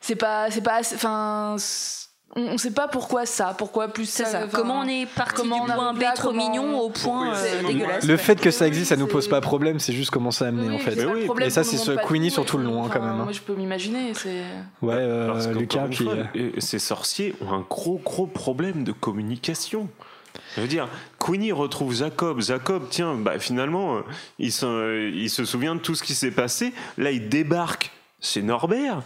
c'est 0.00 0.16
pas, 0.16 0.50
c'est 0.50 0.62
pas, 0.62 0.76
assez- 0.76 0.94
enfin, 0.96 1.56
on, 2.36 2.42
on 2.42 2.58
sait 2.58 2.72
pas 2.72 2.88
pourquoi 2.88 3.24
ça, 3.24 3.54
pourquoi 3.56 3.88
plus 3.88 4.04
ça. 4.08 4.46
Comment 4.52 4.80
on 4.80 4.86
est 4.86 5.06
parti 5.06 5.34
comment 5.34 5.64
du 5.64 5.72
point 5.72 5.94
B 5.94 6.02
trop 6.14 6.28
comment- 6.28 6.48
mignon 6.50 6.78
au 6.78 6.90
point 6.90 7.34
euh, 7.34 7.62
dégueulasse. 7.66 8.04
Le 8.04 8.16
fait 8.18 8.38
que 8.38 8.50
ça 8.50 8.66
existe, 8.66 8.90
ça 8.90 8.96
nous 8.96 9.06
pose 9.06 9.28
pas 9.28 9.40
problème, 9.40 9.78
c'est 9.78 9.94
juste 9.94 10.10
comment 10.10 10.30
ça 10.30 10.44
a 10.44 10.48
amené 10.48 10.68
Oui, 10.68 10.74
en 10.74 10.78
fait. 10.78 11.04
oui. 11.06 11.26
Et 11.42 11.50
ça, 11.50 11.64
c'est 11.64 11.78
ce 11.78 11.92
Queenie 12.06 12.30
sur 12.30 12.44
tout 12.44 12.58
le 12.58 12.64
long, 12.64 12.88
quand 12.88 13.00
même, 13.00 13.08
hein. 13.20 13.24
Moi 13.24 13.32
je 13.32 13.40
peux 13.40 13.54
m'imaginer, 13.54 14.12
c'est. 14.14 14.42
Ouais, 14.82 14.94
euh, 14.94 15.52
Lucas, 15.54 15.84
une 15.86 15.88
puis. 15.88 16.04
fois, 16.04 16.14
euh, 16.14 16.24
euh, 16.36 16.50
ces 16.58 16.78
sorciers 16.78 17.34
ont 17.40 17.52
un 17.52 17.64
gros 17.68 17.98
gros 18.04 18.26
problème 18.26 18.84
de 18.84 18.92
communication. 18.92 19.88
Je 20.56 20.60
veux 20.62 20.68
dire, 20.68 20.88
Queenie 21.18 21.52
retrouve 21.52 21.94
Jacob. 21.94 22.40
Jacob, 22.40 22.84
tiens, 22.90 23.14
bah, 23.14 23.38
finalement, 23.38 23.96
euh, 23.96 24.00
il, 24.38 24.52
se, 24.52 24.66
euh, 24.66 25.10
il 25.14 25.30
se 25.30 25.44
souvient 25.44 25.74
de 25.74 25.80
tout 25.80 25.94
ce 25.94 26.02
qui 26.02 26.14
s'est 26.14 26.30
passé. 26.30 26.72
Là, 26.96 27.10
il 27.10 27.28
débarque 27.28 27.90
chez 28.20 28.42
Norbert. 28.42 29.02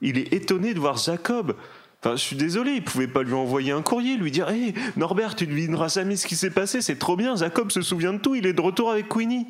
Il 0.00 0.18
est 0.18 0.32
étonné 0.32 0.74
de 0.74 0.80
voir 0.80 0.96
Jacob. 0.96 1.54
Enfin, 2.02 2.14
je 2.16 2.20
suis 2.22 2.36
désolé, 2.36 2.72
il 2.72 2.84
pouvait 2.84 3.08
pas 3.08 3.22
lui 3.22 3.32
envoyer 3.32 3.72
un 3.72 3.82
courrier, 3.82 4.16
lui 4.16 4.30
dire 4.30 4.48
Hé, 4.50 4.74
Norbert, 4.96 5.34
tu 5.34 5.46
devineras 5.46 5.88
jamais 5.88 6.16
ce 6.16 6.26
qui 6.26 6.36
s'est 6.36 6.50
passé, 6.50 6.80
c'est 6.82 6.96
trop 6.98 7.16
bien, 7.16 7.34
Jacob 7.36 7.70
se 7.72 7.80
souvient 7.80 8.12
de 8.12 8.18
tout, 8.18 8.34
il 8.34 8.46
est 8.46 8.52
de 8.52 8.60
retour 8.60 8.90
avec 8.90 9.08
Queenie. 9.08 9.46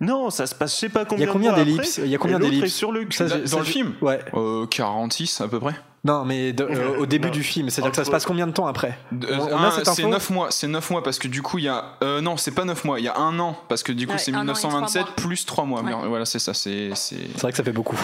Non, 0.00 0.28
ça 0.30 0.46
se 0.46 0.54
passe, 0.54 0.74
je 0.74 0.80
sais 0.80 0.88
pas 0.88 1.02
Il 1.02 1.04
y 1.04 1.08
combien 1.08 1.28
a 1.28 1.32
combien 1.32 1.52
d'ellipses 1.54 2.00
Il 2.04 2.10
y 2.10 2.14
a 2.14 2.18
combien 2.18 2.38
d'ellipses 2.38 2.74
sur 2.74 2.90
le 2.92 3.04
cul. 3.04 3.16
Ça, 3.16 3.26
Dans- 3.28 3.36
j'ai- 3.36 3.42
dans 3.42 3.46
ça, 3.48 3.58
le 3.58 3.64
film 3.64 3.94
Ouais. 4.02 4.18
Euh, 4.34 4.66
46 4.66 5.40
à 5.40 5.48
peu 5.48 5.58
près. 5.60 5.74
Non, 6.06 6.24
mais 6.24 6.52
de- 6.52 6.64
euh, 6.64 6.98
au 6.98 7.06
début 7.06 7.26
Non. 7.28 7.32
du 7.34 7.42
film, 7.42 7.68
c'est-à-dire 7.68 7.90
que 7.90 7.96
ça 7.96 8.04
se 8.04 8.10
passe 8.10 8.24
combien 8.24 8.46
de 8.46 8.52
temps 8.52 8.66
après 8.66 8.96
cette 9.72 9.84
c'est 9.86 10.02
info 10.02 10.08
9 10.08 10.30
mois, 10.30 10.46
c'est 10.50 10.68
9 10.68 10.90
mois 10.90 11.02
parce 11.02 11.18
que 11.18 11.28
du 11.28 11.42
coup 11.42 11.58
il 11.58 11.64
y 11.64 11.68
a 11.68 11.84
euh, 12.02 12.20
non, 12.20 12.36
c'est 12.36 12.52
pas 12.52 12.64
9 12.64 12.84
mois, 12.84 12.98
il 13.00 13.04
y 13.04 13.08
a 13.08 13.16
un 13.18 13.38
an 13.40 13.56
parce 13.68 13.82
que 13.82 13.92
du 13.92 14.06
coup 14.06 14.12
Ouais, 14.12 14.18
c'est 14.18 14.32
un 14.32 14.48
an 14.48 14.52
et 14.52 14.54
trois 14.54 14.70
1927 14.70 15.02
mois. 15.02 15.16
plus 15.16 15.44
3 15.46 15.64
mois. 15.64 15.82
Ouais. 15.82 15.92
Voilà, 16.08 16.24
c'est 16.24 16.38
ça, 16.38 16.54
c'est 16.54 16.90
c'est 16.94 17.16
C'est 17.34 17.42
vrai 17.42 17.50
que 17.50 17.56
ça 17.58 17.64
fait 17.64 17.72
beaucoup. 17.72 17.98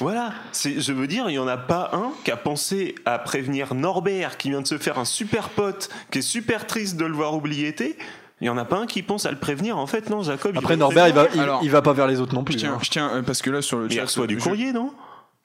Voilà, 0.00 0.32
je 0.54 0.92
veux 0.92 1.06
dire, 1.06 1.24
il 1.28 1.32
n'y 1.32 1.38
en 1.38 1.48
a 1.48 1.56
pas 1.56 1.90
un 1.92 2.10
qui 2.24 2.30
a 2.30 2.36
pensé 2.36 2.94
à 3.04 3.18
prévenir 3.18 3.74
Norbert, 3.74 4.36
qui 4.36 4.50
vient 4.50 4.60
de 4.62 4.66
se 4.66 4.78
faire 4.78 4.98
un 4.98 5.04
super 5.04 5.48
pote, 5.50 5.88
qui 6.10 6.18
est 6.18 6.22
super 6.22 6.66
triste 6.66 6.96
de 6.96 7.04
le 7.04 7.12
voir 7.14 7.34
oublier 7.34 7.68
été. 7.68 7.98
Il 8.40 8.44
n'y 8.44 8.48
en 8.48 8.56
a 8.56 8.64
pas 8.64 8.78
un 8.78 8.86
qui 8.86 9.02
pense 9.02 9.26
à 9.26 9.30
le 9.30 9.36
prévenir. 9.38 9.76
En 9.76 9.86
fait, 9.86 10.08
non, 10.08 10.22
Jacob. 10.22 10.56
Après, 10.56 10.74
il 10.74 10.78
Norbert, 10.78 11.08
il 11.08 11.14
va, 11.14 11.26
il, 11.34 11.40
Alors- 11.40 11.60
il 11.62 11.70
va 11.70 11.82
pas 11.82 11.92
vers 11.92 12.06
les 12.06 12.20
autres 12.20 12.34
non 12.34 12.42
plus. 12.42 12.54
Je 12.54 12.58
tiens, 12.60 12.72
hein. 12.74 12.78
je 12.80 12.88
tiens, 12.90 13.10
euh, 13.16 13.22
parce 13.22 13.42
que 13.42 13.50
là 13.50 13.60
sur 13.60 13.78
le 13.78 13.86
Il 13.90 13.96
chat, 13.96 14.02
reçoit 14.04 14.26
du 14.26 14.38
je- 14.38 14.44
courrier, 14.44 14.72
non? 14.72 14.92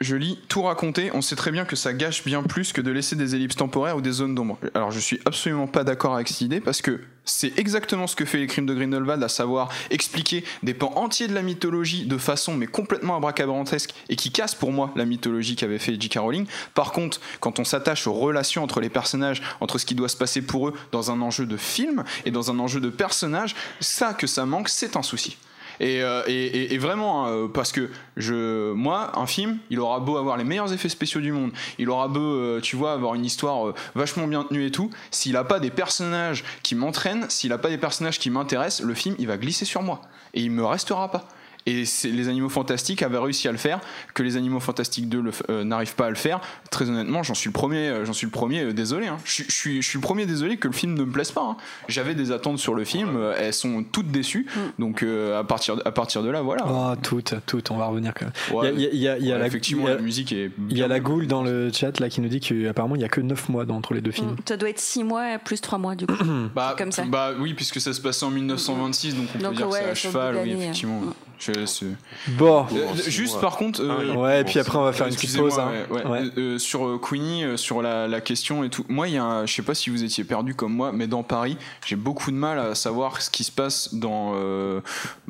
Je 0.02 0.18
lis 0.18 0.38
tout 0.50 0.62
raconter, 0.62 1.10
on 1.14 1.22
sait 1.22 1.38
très 1.38 1.52
bien 1.52 1.64
que 1.64 1.78
ça 1.78 1.94
gâche 1.94 2.26
bien 2.26 2.44
plus 2.44 2.74
que 2.74 2.82
de 2.82 2.92
laisser 2.92 3.16
des 3.16 3.34
ellipses 3.34 3.56
temporaires 3.56 3.96
ou 3.96 4.02
des 4.02 4.12
zones 4.12 4.36
d'ombre. 4.36 4.58
Alors 4.74 4.92
je 4.92 5.00
suis 5.00 5.22
absolument 5.24 5.68
pas 5.68 5.86
d'accord 5.86 6.16
avec 6.16 6.28
cette 6.28 6.42
idée 6.42 6.60
parce 6.60 6.82
que 6.82 7.00
c'est 7.24 7.58
exactement 7.58 8.06
ce 8.06 8.18
que 8.18 8.26
fait 8.26 8.38
les 8.38 8.48
crimes 8.48 8.66
de 8.66 8.74
Grindelwald, 8.74 9.24
à 9.24 9.30
savoir 9.30 9.70
expliquer 9.92 10.44
des 10.64 10.74
pans 10.74 10.92
entiers 10.98 11.30
de 11.30 11.34
la 11.34 11.42
mythologie 11.42 12.08
de 12.08 12.18
façon 12.18 12.56
mais 12.56 12.68
complètement 12.68 13.16
abracadabrantesque 13.16 13.94
et 14.10 14.18
qui 14.18 14.34
casse 14.34 14.54
pour 14.54 14.74
moi 14.74 14.92
la 14.98 15.06
mythologie 15.06 15.56
qu'avait 15.56 15.80
fait 15.80 15.96
J.K. 15.98 16.18
Rowling. 16.18 16.46
Par 16.74 16.92
contre, 16.92 17.22
quand 17.40 17.60
on 17.60 17.64
s'attache 17.64 18.06
aux 18.06 18.14
relations 18.14 18.64
entre 18.64 18.82
les 18.82 18.90
personnages, 18.90 19.42
entre 19.62 19.78
ce 19.78 19.86
qui 19.86 19.96
doit 19.96 20.10
se 20.10 20.18
passer 20.18 20.42
pour 20.42 20.68
eux 20.68 20.74
dans 20.92 21.10
un 21.10 21.22
enjeu 21.22 21.46
de 21.46 21.56
film 21.56 22.04
et 22.26 22.32
dans 22.32 22.52
un 22.52 22.60
enjeu 22.60 22.82
de 22.82 22.90
personnage, 22.90 23.56
ça 23.80 24.14
que 24.14 24.28
ça 24.28 24.46
manque, 24.46 24.68
c'est 24.68 24.98
un 24.98 25.04
souci. 25.04 25.38
Et, 25.80 26.02
euh, 26.02 26.24
et- 26.28 26.78
vraiment, 26.78 27.26
hein, 27.28 27.50
parce 27.54 27.72
que 27.72 27.90
je, 28.18 28.72
moi, 28.74 29.18
un 29.18 29.26
film, 29.26 29.58
il 29.70 29.80
aura 29.80 30.00
beau 30.00 30.18
avoir 30.18 30.38
les 30.38 30.44
meilleurs 30.44 30.72
effets 30.74 30.90
spéciaux 30.90 31.22
du 31.22 31.32
monde, 31.32 31.52
il 31.80 31.90
aura 31.90 32.08
beau, 32.08 32.20
euh, 32.22 32.60
tu 32.62 32.76
vois, 32.76 32.94
avoir 32.94 33.16
une 33.16 33.26
histoire 33.26 33.68
euh, 33.70 33.76
vachement 33.96 34.28
bien 34.28 34.44
tenue 34.44 34.66
et 34.66 34.72
tout, 34.72 34.90
s'il 35.12 35.36
a 35.38 35.44
pas 35.44 35.60
des 35.60 35.72
personnages 35.72 36.44
qui 36.64 36.76
m'entraînent, 36.76 37.26
s'il 37.30 37.52
a 37.54 37.58
pas 37.58 37.70
des 37.70 37.78
personnages 37.78 38.20
qui 38.20 38.30
m'intéressent, 38.30 38.86
le 38.86 38.94
film, 38.94 39.16
il 39.20 39.28
va 39.28 39.38
glisser 39.38 39.66
sur 39.66 39.82
moi. 39.82 40.02
Et 40.34 40.42
il 40.42 40.52
me 40.52 40.66
restera 40.66 41.10
pas. 41.10 41.28
Et 41.68 41.84
les 42.04 42.30
Animaux 42.30 42.50
Fantastiques 42.50 43.02
avaient 43.02 43.18
réussi 43.18 43.48
à 43.48 43.52
le 43.52 43.58
faire, 43.58 43.80
que 44.14 44.22
les 44.22 44.38
Animaux 44.38 44.60
Fantastiques 44.60 45.10
2 45.10 45.20
le 45.22 45.32
f- 45.32 45.42
euh, 45.50 45.64
n'arrivent 45.64 45.96
pas 45.96 46.06
à 46.06 46.10
le 46.10 46.16
faire. 46.16 46.40
Très 46.70 46.90
honnêtement, 46.90 47.24
j'en 47.24 47.34
suis 47.34 47.48
le 47.50 47.54
premier, 47.54 47.88
euh, 47.90 48.06
j'en 48.06 48.14
suis 48.14 48.26
le 48.28 48.32
premier 48.32 48.62
euh, 48.62 48.72
désolé. 48.74 49.08
hein. 49.08 49.18
Je, 49.26 49.32
suis- 49.32 49.46
je 49.48 49.52
suis, 49.56 49.82
je 49.82 49.88
suis 49.90 49.98
le 49.98 50.04
premier 50.04 50.28
désolé 50.28 50.58
que 50.58 50.68
le 50.68 50.74
film 50.74 50.94
ne 50.94 51.04
me 51.04 51.12
plaise 51.12 51.32
pas. 51.32 51.42
hein. 51.42 51.58
J'avais 51.88 52.14
des 52.14 52.32
attentes 52.32 52.60
sur 52.60 52.76
le 52.76 52.86
film, 52.86 53.16
euh, 53.16 53.34
elles 53.40 53.54
sont 53.54 53.84
toutes 53.84 54.10
déçues. 54.12 54.46
Donc 54.78 55.02
euh, 55.02 55.40
à, 55.40 55.44
partir, 55.44 55.76
à 55.86 55.92
partir 55.92 56.22
de 56.22 56.30
là, 56.30 56.42
voilà. 56.44 56.66
Oh, 56.70 56.94
toutes, 57.02 57.34
toutes, 57.48 57.72
on 57.72 57.78
va 57.78 57.88
revenir 57.88 58.14
quand 58.14 58.26
même. 58.26 58.56
Ouais. 58.62 58.72
Il 58.76 58.82
y 58.82 58.86
a, 58.86 58.90
il 58.92 59.00
y 59.00 59.08
a- 59.08 59.18
il 59.18 59.26
y 59.26 59.32
a 59.32 59.34
Ouais, 59.34 59.40
la, 59.40 59.48
effectivement, 59.48 59.88
la 59.88 59.98
musique 59.98 60.32
est. 60.34 60.52
il 60.70 60.78
y 60.78 60.84
a 60.84 60.88
la 60.88 61.00
goule 61.00 61.26
dans 61.26 61.42
le 61.42 61.72
chat 61.74 62.00
là 62.00 62.10
qui 62.10 62.22
nous 62.22 62.30
dit 62.30 62.42
qu'apparemment 62.42 62.96
il 62.96 63.02
y 63.02 63.06
a 63.06 63.10
que 63.10 63.22
9 63.22 63.50
mois 63.50 63.66
entre 63.70 63.96
les 63.96 64.02
deux 64.02 64.12
films. 64.12 64.34
Mm, 64.34 64.36
Ça 64.48 64.58
doit 64.58 64.70
être 64.70 64.80
6 64.80 65.04
mois 65.04 65.40
plus 65.44 65.62
3 65.62 65.80
mois 65.80 65.96
du 65.96 66.06
coup. 66.06 66.14
Bah, 66.54 66.76
comme 66.78 66.92
ça. 66.92 67.06
bah 67.06 67.32
oui, 67.40 67.56
puisque 67.56 67.82
ça 67.82 67.92
se 67.92 68.02
passait 68.02 68.26
en 68.26 68.30
1926, 68.30 69.16
donc 69.16 69.28
on 69.36 69.40
Donc, 69.40 69.50
peut 69.52 69.58
dire 69.58 69.68
ouais, 69.70 69.80
que 69.80 69.86
c'est 69.86 69.92
à 69.92 69.96
cheval, 69.96 70.38
oui, 70.44 70.52
effectivement. 70.52 71.02
euh. 71.08 71.12
Je 71.38 71.52
laisse, 71.52 71.84
Bon. 72.30 72.66
Euh, 72.74 72.94
juste 73.08 73.36
ouais. 73.36 73.42
par 73.42 73.58
contre, 73.58 73.82
euh, 73.82 74.14
Ah. 74.14 74.18
Ouais, 74.18 74.42
et 74.42 74.44
puis 74.46 74.58
après 74.60 74.78
on 74.78 74.84
va 74.84 74.94
faire 74.94 75.08
une 75.08 75.16
petite 75.16 75.38
pause. 75.38 75.60
hein. 75.60 75.70
ouais, 75.92 75.98
ouais. 76.04 76.08
Ouais. 76.10 76.20
Euh, 76.38 76.56
euh, 76.56 76.58
sur 76.60 77.00
Queenie, 77.02 77.44
euh, 77.44 77.58
sur 77.58 77.82
la, 77.82 78.08
la 78.08 78.22
question 78.22 78.64
et 78.64 78.70
tout. 78.70 78.86
Moi, 78.88 79.08
il 79.10 79.16
y 79.16 79.18
a 79.18 79.24
un- 79.24 79.46
je 79.46 79.54
sais 79.54 79.62
pas 79.62 79.76
si 79.76 79.90
vous 79.90 80.04
étiez 80.04 80.24
perdu 80.24 80.56
comme 80.56 80.74
moi, 80.74 80.92
mais 80.94 81.08
dans 81.08 81.24
Paris, 81.24 81.58
j'ai 81.86 81.96
beaucoup 81.98 82.32
de 82.32 82.38
mal 82.38 82.58
à 82.60 82.74
savoir 82.76 83.22
ce 83.22 83.30
qui 83.30 83.44
se 83.44 83.52
passe 83.52 83.94
dans 83.94 84.32
euh, 84.36 84.80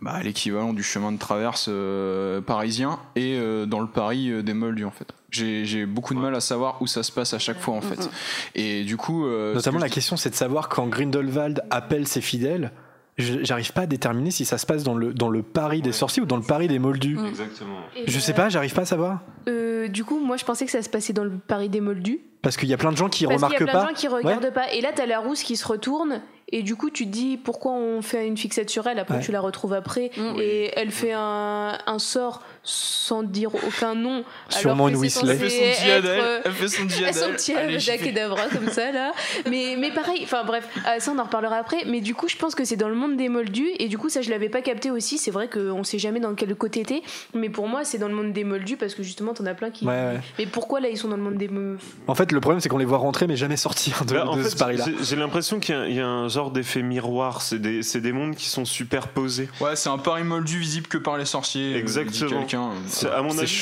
bah, 0.02 0.20
l'équivalent 0.24 0.74
du 0.74 0.84
chemin 0.84 1.12
de 1.12 1.18
traverse 1.18 1.66
euh, 1.70 2.40
parisien 2.42 3.00
et 3.16 3.38
euh, 3.40 3.66
dans 3.66 3.80
le 3.80 3.88
Paris 3.88 4.30
euh, 4.30 4.44
des 4.44 4.54
Moldus 4.54 4.86
en 4.86 4.92
fait. 4.92 5.08
J'ai 5.32 5.86
beaucoup 5.86 6.14
de 6.14 6.20
mal 6.20 6.34
à 6.34 6.40
savoir 6.40 6.82
où 6.82 6.88
ça 6.88 7.04
se 7.04 7.12
passe 7.12 7.34
à 7.34 7.40
chaque 7.40 7.60
fois 7.60 7.74
en 7.74 7.82
fait. 7.82 8.10
Et 8.54 8.84
du 8.86 8.96
coup, 8.96 9.26
euh, 9.26 9.54
Notamment 9.54 9.80
que 9.80 9.84
la 9.84 9.90
question 9.90 10.16
c'est 10.16 10.30
de 10.30 10.36
savoir 10.36 10.70
quand 10.70 10.88
Grindelwald 10.88 11.62
appelle 11.72 12.08
ses 12.08 12.22
fidèles. 12.22 12.72
J'arrive 13.18 13.72
pas 13.72 13.82
à 13.84 13.86
déterminer 13.86 14.30
si 14.30 14.44
ça 14.44 14.58
se 14.58 14.66
passe 14.66 14.84
dans 14.84 14.94
le, 14.96 15.14
dans 15.14 15.30
le 15.30 15.42
Paris 15.42 15.82
des 15.82 15.94
sorciers 15.94 16.22
ou 16.22 16.26
dans 16.26 16.36
le 16.36 16.42
Paris 16.44 16.68
des 16.68 16.80
moldus. 16.80 17.18
Exactement. 17.26 17.78
Et 17.96 18.04
Je 18.12 18.20
sais 18.20 18.34
pas, 18.34 18.50
j'arrive 18.50 18.74
pas 18.74 18.82
à 18.82 18.86
savoir. 18.86 19.22
euh, 19.48 19.88
du 19.88 20.04
coup, 20.04 20.20
moi, 20.20 20.36
je 20.36 20.44
pensais 20.44 20.66
que 20.66 20.72
ça 20.72 20.82
se 20.82 20.90
passait 20.90 21.14
dans 21.14 21.24
le 21.24 21.32
Paris 21.32 21.70
des 21.70 21.80
Moldus. 21.80 22.20
Parce 22.42 22.58
qu'il 22.58 22.68
y 22.68 22.74
a 22.74 22.78
plein 22.78 22.92
de 22.92 22.98
gens 22.98 23.08
qui 23.10 23.26
Parce 23.26 23.36
qu'il 23.36 23.42
y 23.44 23.46
remarquent 23.46 23.62
a 23.62 23.66
plein 23.66 23.74
pas. 23.74 23.82
de 23.84 23.88
gens 23.90 23.94
qui 23.96 24.08
regardent 24.10 24.54
pas. 24.54 24.74
Et 24.74 24.82
là, 24.82 24.90
t'as 24.94 25.06
la 25.06 25.20
rousse 25.20 25.44
qui 25.44 25.56
se 25.56 25.66
retourne. 25.66 26.22
Et 26.52 26.62
du 26.62 26.76
coup, 26.76 26.90
tu 26.92 27.06
te 27.06 27.12
dis 27.12 27.38
pourquoi 27.38 27.72
on 27.72 28.02
fait 28.02 28.28
une 28.28 28.38
fixette 28.38 28.70
sur 28.70 28.86
elle? 28.86 29.00
Après, 29.00 29.16
Ouais. 29.16 29.22
tu 29.24 29.32
la 29.32 29.40
retrouves 29.40 29.74
après. 29.74 30.12
Mm. 30.18 30.36
Et 30.40 30.72
elle 30.76 30.92
fait 30.92 31.14
un, 31.14 31.78
un 31.88 32.00
sort 32.00 32.42
sans 32.66 33.24
dire 33.24 33.54
aucun 33.56 33.96
nom. 33.96 34.24
Sûrement 34.50 34.90
une 34.90 34.96
Weasley. 34.96 35.34
Elle 35.34 35.38
fait 35.40 35.50
son 35.50 35.84
diadème, 35.86 36.12
être, 36.20 36.24
euh, 36.26 36.40
elle 36.46 36.52
fait 36.52 36.68
son 36.68 36.86
diadème. 36.86 37.24
Allez, 37.58 37.80
j'y 37.80 37.92
vais. 37.92 37.98
Kedavra 37.98 38.48
comme 38.52 38.70
ça 38.70 38.92
là. 38.92 39.12
Mais, 39.50 39.76
mais 39.78 39.92
pareil, 39.92 40.22
enfin 40.24 40.44
bref, 40.44 40.68
euh, 40.88 41.00
ça 41.00 41.12
on 41.16 41.20
en 41.20 41.24
reparlera 41.24 41.58
après. 41.58 41.84
Mais 41.86 42.02
du 42.02 42.16
coup, 42.16 42.28
je 42.28 42.36
pense 42.36 42.56
que 42.56 42.66
c'est 42.66 42.76
dans 42.76 42.90
le 42.90 42.96
monde 42.96 43.16
des 43.18 43.30
moldus. 43.30 43.70
Et 43.80 43.88
du 43.88 43.98
coup, 43.98 44.10
ça 44.10 44.22
je 44.22 44.30
l'avais 44.30 44.50
pas 44.50 44.62
capté 44.62 44.90
aussi. 44.92 45.18
C'est 45.18 45.32
vrai 45.32 45.48
qu'on 45.48 45.84
sait 45.84 46.00
jamais 46.00 46.20
dans 46.20 46.34
quel 46.36 46.54
côté 46.56 46.84
t'es. 46.84 47.02
Mais 47.36 47.50
pour 47.50 47.68
moi, 47.68 47.84
c'est 47.84 47.98
dans 48.00 48.08
le 48.08 48.16
monde 48.16 48.34
des 48.34 48.44
moldus 48.44 48.78
parce 48.78 48.96
que 48.96 49.04
justement, 49.04 49.34
t'en 49.34 49.46
as 49.46 49.54
plein 49.54 49.70
qui. 49.70 49.86
Ouais, 49.86 49.92
ouais. 49.94 50.20
Mais 50.40 50.46
pourquoi 50.48 50.80
là 50.80 50.90
ils 50.90 50.98
sont 50.98 51.08
dans 51.08 51.18
le 51.18 51.24
monde 51.24 51.36
des 51.38 51.48
moldus 51.48 51.84
En 52.08 52.16
fait, 52.16 52.32
le 52.32 52.40
problème 52.42 52.60
c'est 52.62 52.70
qu'on 52.70 52.78
les 52.80 52.86
voit 52.86 52.98
rentrer 52.98 53.28
mais 53.28 53.36
jamais 53.36 53.58
sortir 53.58 54.04
de, 54.06 54.14
Bah, 54.16 54.26
de 54.36 54.42
fait, 54.42 54.50
ce 54.50 54.56
Paris-là. 54.56 54.86
j'ai- 54.88 55.04
j'ai 55.04 55.16
l'impression 55.16 55.60
qu'il 55.60 55.76
y 55.92 55.96
y, 55.96 56.00
a 56.00 56.08
un 56.08 56.28
genre 56.28 56.50
d'effet 56.52 56.82
miroir. 56.82 57.42
C'est 57.42 57.60
des, 57.60 57.84
c'est 57.84 58.02
des 58.02 58.12
mondes 58.12 58.36
qui 58.36 58.50
sont 58.50 58.66
superposés. 58.66 59.50
Ouais, 59.62 59.76
c'est 59.76 59.90
un 59.90 59.98
Paris 59.98 60.24
moldu 60.24 60.58
visible 60.58 60.88
que 60.88 60.98
par 60.98 61.18
les 61.18 61.26
sorciers. 61.26 61.74
euh, 61.76 61.78
Exactement. 61.78 62.46
C'est- 62.88 63.10
à 63.10 63.22
mon 63.22 63.30
C'est 63.32 63.42
avis, 63.42 63.62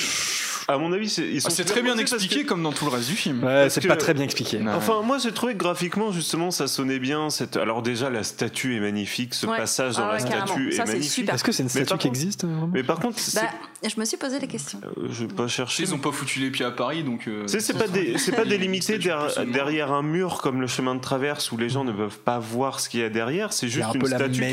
à 0.70 0.78
mon 0.78 0.94
avis, 0.94 1.10
c'est 1.10 1.28
ils 1.28 1.42
sont 1.42 1.50
Ah, 1.50 1.52
c'est 1.52 1.66
très 1.66 1.82
bien 1.82 1.98
expliqué 1.98 2.44
que- 2.44 2.48
comme 2.48 2.64
dans 2.64 2.72
tout 2.72 2.86
le 2.86 2.92
reste 2.92 3.10
du 3.10 3.16
film. 3.16 3.44
Ouais, 3.44 3.70
c'est 3.70 3.82
que- 3.82 3.88
pas 3.90 3.98
très 3.98 4.14
bien 4.14 4.24
expliqué. 4.24 4.62
Enfin, 4.74 5.02
moi 5.04 5.18
j'ai 5.18 5.34
trouvé 5.34 5.54
que 5.54 5.58
graphiquement, 5.58 6.12
justement, 6.14 6.52
ça 6.52 6.68
sonnait 6.68 7.00
bien. 7.00 7.30
Cette... 7.30 7.58
Alors, 7.58 7.82
déjà, 7.82 8.10
la 8.10 8.24
statue 8.24 8.76
est 8.78 8.80
magnifique. 8.80 9.34
Ce 9.34 9.46
Ouais. 9.46 9.58
passage 9.58 9.98
dans 9.98 10.04
Ah 10.06 10.14
la 10.18 10.24
ouais, 10.24 10.30
carrément. 10.30 10.46
statue 10.48 10.72
Ça, 10.72 10.84
est 10.84 10.86
c'est 10.86 10.92
magnifique. 10.94 11.12
super. 11.12 11.36
Est-ce 11.36 11.44
que 11.44 11.52
c'est 11.52 11.64
une 11.64 11.70
statue 11.70 11.98
qui 11.98 12.08
existe 12.08 12.46
vraiment 12.46 12.70
Mais 12.74 12.84
par 12.84 13.00
contre, 13.00 13.18
Bah, 13.36 13.42
je 13.86 14.00
me 14.00 14.06
suis 14.06 14.16
posé 14.18 14.40
la 14.40 14.48
question. 14.48 14.80
euh, 14.86 15.08
je 15.10 15.26
vais 15.26 15.34
pas 15.34 15.48
chercher. 15.50 15.84
Ils 15.84 15.94
ont 15.94 15.98
pas 16.00 16.12
foutu 16.14 16.40
les 16.40 16.50
pieds 16.50 16.66
à 16.66 16.72
Paris, 16.72 17.04
donc. 17.04 17.28
euh, 17.28 17.44
c'est 17.48 17.78
pas, 17.78 17.88
dé- 17.90 18.18
c'est 18.18 18.32
pas 18.32 18.46
délimité 18.46 18.98
der- 19.00 19.46
derrière 19.52 19.92
un 19.92 20.02
mur 20.04 20.40
comme 20.42 20.62
le 20.62 20.68
chemin 20.68 20.96
de 20.96 21.02
traverse 21.02 21.52
où 21.52 21.58
les 21.58 21.68
gens 21.70 21.84
ne 21.84 21.92
peuvent 21.92 22.20
pas 22.20 22.40
voir 22.40 22.80
ce 22.80 22.88
qu'il 22.88 23.02
y 23.02 23.04
a 23.04 23.10
derrière. 23.10 23.52
C'est 23.52 23.68
juste 23.68 23.88
un 23.90 23.92
une 23.94 24.06
statue 24.06 24.44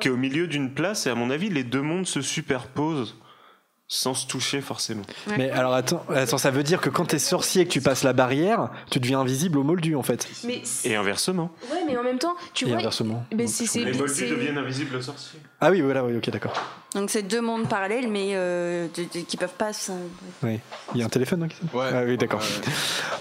qui 0.00 0.08
est 0.08 0.10
au 0.10 0.16
milieu 0.16 0.48
d'une 0.48 0.72
place 0.72 1.06
et 1.06 1.10
à 1.10 1.14
mon 1.14 1.30
avis, 1.30 1.50
les 1.50 1.62
deux 1.62 1.82
mondes 1.82 2.06
se 2.06 2.20
superposent. 2.20 3.16
Sans 3.92 4.14
se 4.14 4.24
toucher 4.24 4.60
forcément. 4.60 5.02
Mais 5.36 5.50
alors 5.50 5.74
attends, 5.74 6.04
attends, 6.14 6.38
ça 6.38 6.52
veut 6.52 6.62
dire 6.62 6.80
que 6.80 6.88
quand 6.90 7.06
t'es 7.06 7.18
sorcier 7.18 7.62
et 7.62 7.66
que 7.66 7.72
tu 7.72 7.80
passes 7.80 8.04
la 8.04 8.12
barrière, 8.12 8.70
tu 8.88 9.00
deviens 9.00 9.18
invisible 9.18 9.58
au 9.58 9.64
moldu 9.64 9.96
en 9.96 10.02
fait. 10.04 10.28
Mais 10.44 10.62
Et 10.84 10.94
inversement. 10.94 11.50
ouais, 11.72 11.80
mais 11.88 11.96
en 11.98 12.04
même 12.04 12.18
temps, 12.20 12.36
tu 12.54 12.66
Et 12.66 12.68
vois. 12.68 12.78
inversement. 12.78 13.26
Mais 13.34 13.48
c'est 13.48 13.66
c'est- 13.66 13.84
Les 13.84 13.92
moldus 13.92 14.28
deviennent 14.28 14.58
invisibles 14.58 14.94
aux 14.94 15.02
sorciers. 15.02 15.40
Ah 15.60 15.70
oui, 15.72 15.80
voilà, 15.80 16.04
oui, 16.04 16.16
ok, 16.16 16.30
d'accord. 16.30 16.54
Donc 16.94 17.08
c'est 17.10 17.22
deux 17.22 17.40
mondes 17.40 17.68
parallèles, 17.68 18.08
mais 18.08 18.30
euh, 18.32 18.88
de- 18.96 19.02
de- 19.02 19.24
qui 19.24 19.36
peuvent 19.36 19.54
pas. 19.56 19.72
se- 19.72 19.92
Oui. 20.42 20.58
Il 20.94 20.98
y 21.00 21.02
a 21.02 21.06
un 21.06 21.08
téléphone, 21.08 21.40
donc 21.40 21.52
Ouais. 21.72 21.86
Ah 21.92 22.02
oui, 22.04 22.16
d'accord. 22.16 22.40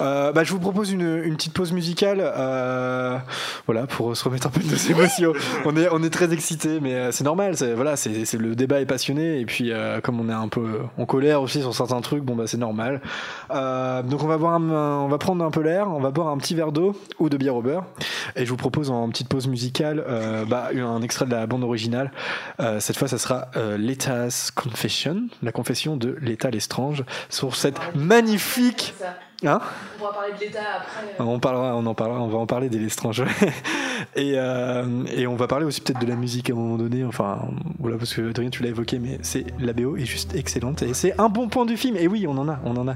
Euh, 0.01 0.31
bah, 0.31 0.45
je 0.45 0.53
vous 0.53 0.59
propose 0.61 0.91
une, 0.93 1.21
une 1.25 1.35
petite 1.35 1.51
pause 1.51 1.73
musicale, 1.73 2.21
euh, 2.21 3.17
voilà, 3.65 3.85
pour 3.85 4.15
se 4.15 4.23
remettre 4.23 4.47
un 4.47 4.49
peu 4.49 4.61
de 4.61 4.69
nos 4.71 4.75
émotions. 4.97 5.33
on 5.65 5.75
est, 5.75 5.89
on 5.91 6.01
est 6.03 6.09
très 6.09 6.31
excités, 6.31 6.79
mais 6.79 6.93
euh, 6.95 7.11
c'est 7.11 7.25
normal. 7.25 7.57
c'est- 7.57 7.73
Voilà, 7.73 7.97
c'est, 7.97 8.23
c'est- 8.23 8.37
le 8.37 8.55
débat 8.55 8.79
est 8.79 8.85
passionné, 8.85 9.41
et 9.41 9.45
puis 9.45 9.73
euh, 9.73 9.99
comme 9.99 10.17
on 10.21 10.29
est 10.29 10.33
un 10.33 10.47
peu 10.47 10.79
en 10.97 11.05
colère 11.05 11.41
aussi 11.41 11.59
sur 11.59 11.75
certains 11.75 11.99
trucs, 11.99 12.23
bon 12.23 12.37
bah 12.37 12.45
c'est 12.47 12.55
normal. 12.55 13.01
Euh, 13.51 14.01
donc 14.01 14.23
on 14.23 14.27
va 14.27 14.37
boire, 14.37 14.53
un- 14.53 14.99
on 15.03 15.09
va 15.09 15.17
prendre 15.17 15.43
un 15.43 15.51
peu 15.51 15.61
l'air, 15.61 15.89
on 15.89 15.99
va 15.99 16.11
boire 16.11 16.29
un 16.29 16.37
petit 16.37 16.55
verre 16.55 16.71
d'eau 16.71 16.95
ou 17.19 17.27
de 17.27 17.35
bière 17.35 17.57
au 17.57 17.61
beurre, 17.61 17.83
et 18.37 18.45
je 18.45 18.49
vous 18.49 18.55
propose 18.57 18.89
en 18.91 19.09
petite 19.09 19.27
pause 19.27 19.47
musicale, 19.47 20.01
euh, 20.07 20.45
bah, 20.45 20.69
un 20.73 21.01
extrait 21.01 21.25
de 21.25 21.31
la 21.31 21.45
bande 21.45 21.65
originale. 21.65 22.13
Euh, 22.61 22.79
cette 22.79 22.97
fois, 22.97 23.09
ça 23.09 23.17
sera 23.17 23.49
euh, 23.59 23.77
Leta's 23.77 24.51
Confession, 24.51 25.27
la 25.43 25.51
confession 25.51 25.97
de 25.97 26.17
Leta 26.21 26.49
Lestrange, 26.49 27.03
sur 27.29 27.55
cette 27.55 27.77
magnifique. 27.95 28.93
Hein 29.45 29.59
On 29.95 29.99
pourra 29.99 30.13
parler 30.13 30.33
de 30.33 30.39
l'État 30.39 30.59
après. 30.77 31.15
on 31.19 31.39
parlera, 31.39 31.75
on 31.75 31.85
en 31.85 31.93
parlera, 31.93 32.21
on 32.21 32.27
va 32.27 32.37
en 32.39 32.45
parler 32.45 32.69
des 32.69 32.79
Lestrange. 32.79 33.23
et, 34.15 34.33
euh, 34.35 35.05
et 35.15 35.27
on 35.27 35.35
va 35.35 35.47
parler 35.47 35.65
aussi 35.65 35.81
peut-être 35.81 35.99
de 35.99 36.07
la 36.07 36.15
musique 36.15 36.49
à 36.49 36.53
un 36.53 36.55
moment 36.55 36.77
donné. 36.77 37.05
Enfin, 37.05 37.49
voilà, 37.79 37.97
parce 37.97 38.13
que 38.13 38.29
Adrien, 38.29 38.49
tu 38.49 38.63
l'as 38.63 38.69
évoqué, 38.69 38.99
mais 38.99 39.19
c'est 39.21 39.45
la 39.59 39.73
BO 39.73 39.97
est 39.97 40.05
juste 40.05 40.35
excellente 40.35 40.81
et 40.81 40.93
c'est 40.93 41.19
un 41.19 41.29
bon 41.29 41.47
point 41.47 41.65
du 41.65 41.77
film. 41.77 41.95
Et 41.95 42.07
oui, 42.07 42.25
on 42.27 42.37
en 42.37 42.49
a, 42.49 42.59
on 42.65 42.75
en 42.75 42.87
a. 42.87 42.95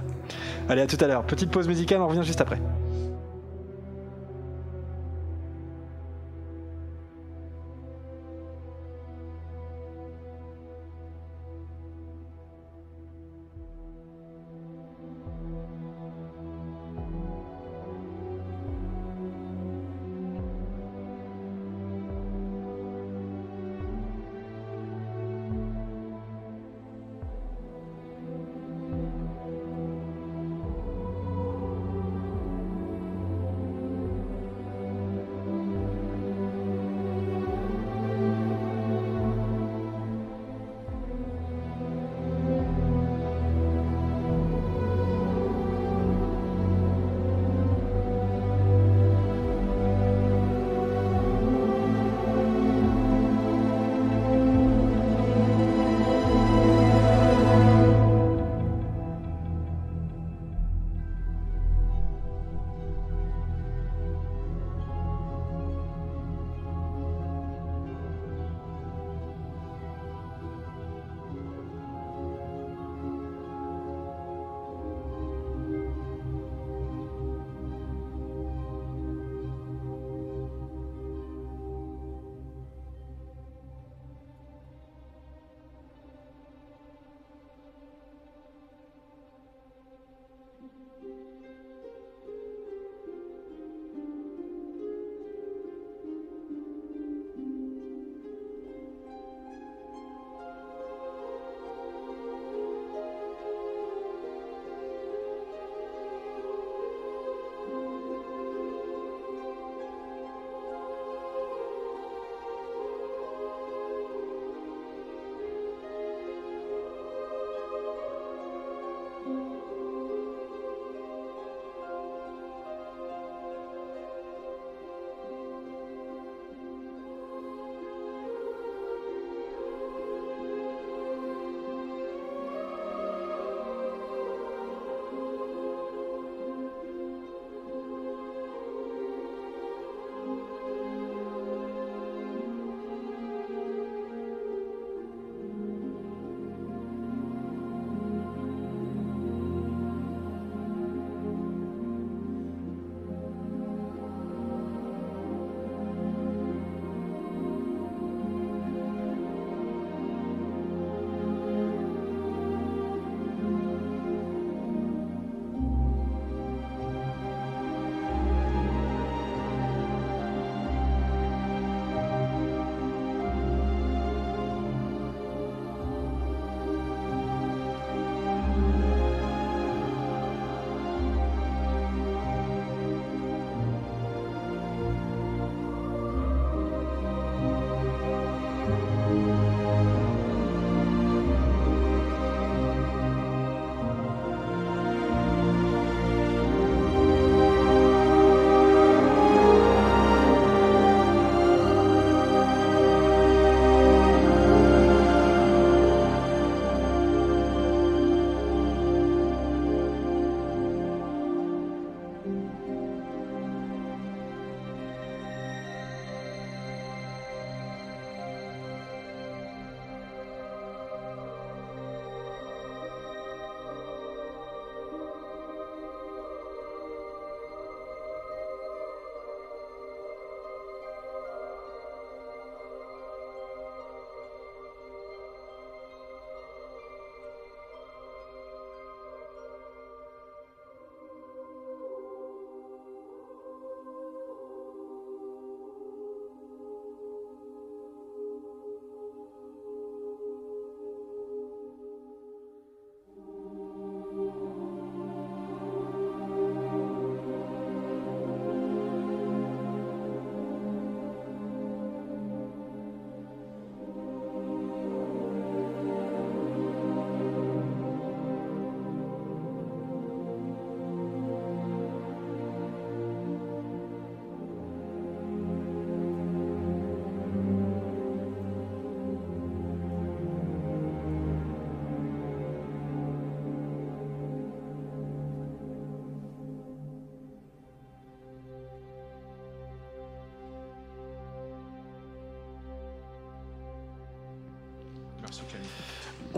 Allez, 0.69 0.81
à 0.81 0.87
tout 0.87 0.97
à 0.99 1.07
l'heure. 1.07 1.23
Petite 1.23 1.51
pause 1.51 1.67
musicale, 1.67 2.01
on 2.01 2.07
revient 2.07 2.23
juste 2.23 2.41
après. 2.41 2.59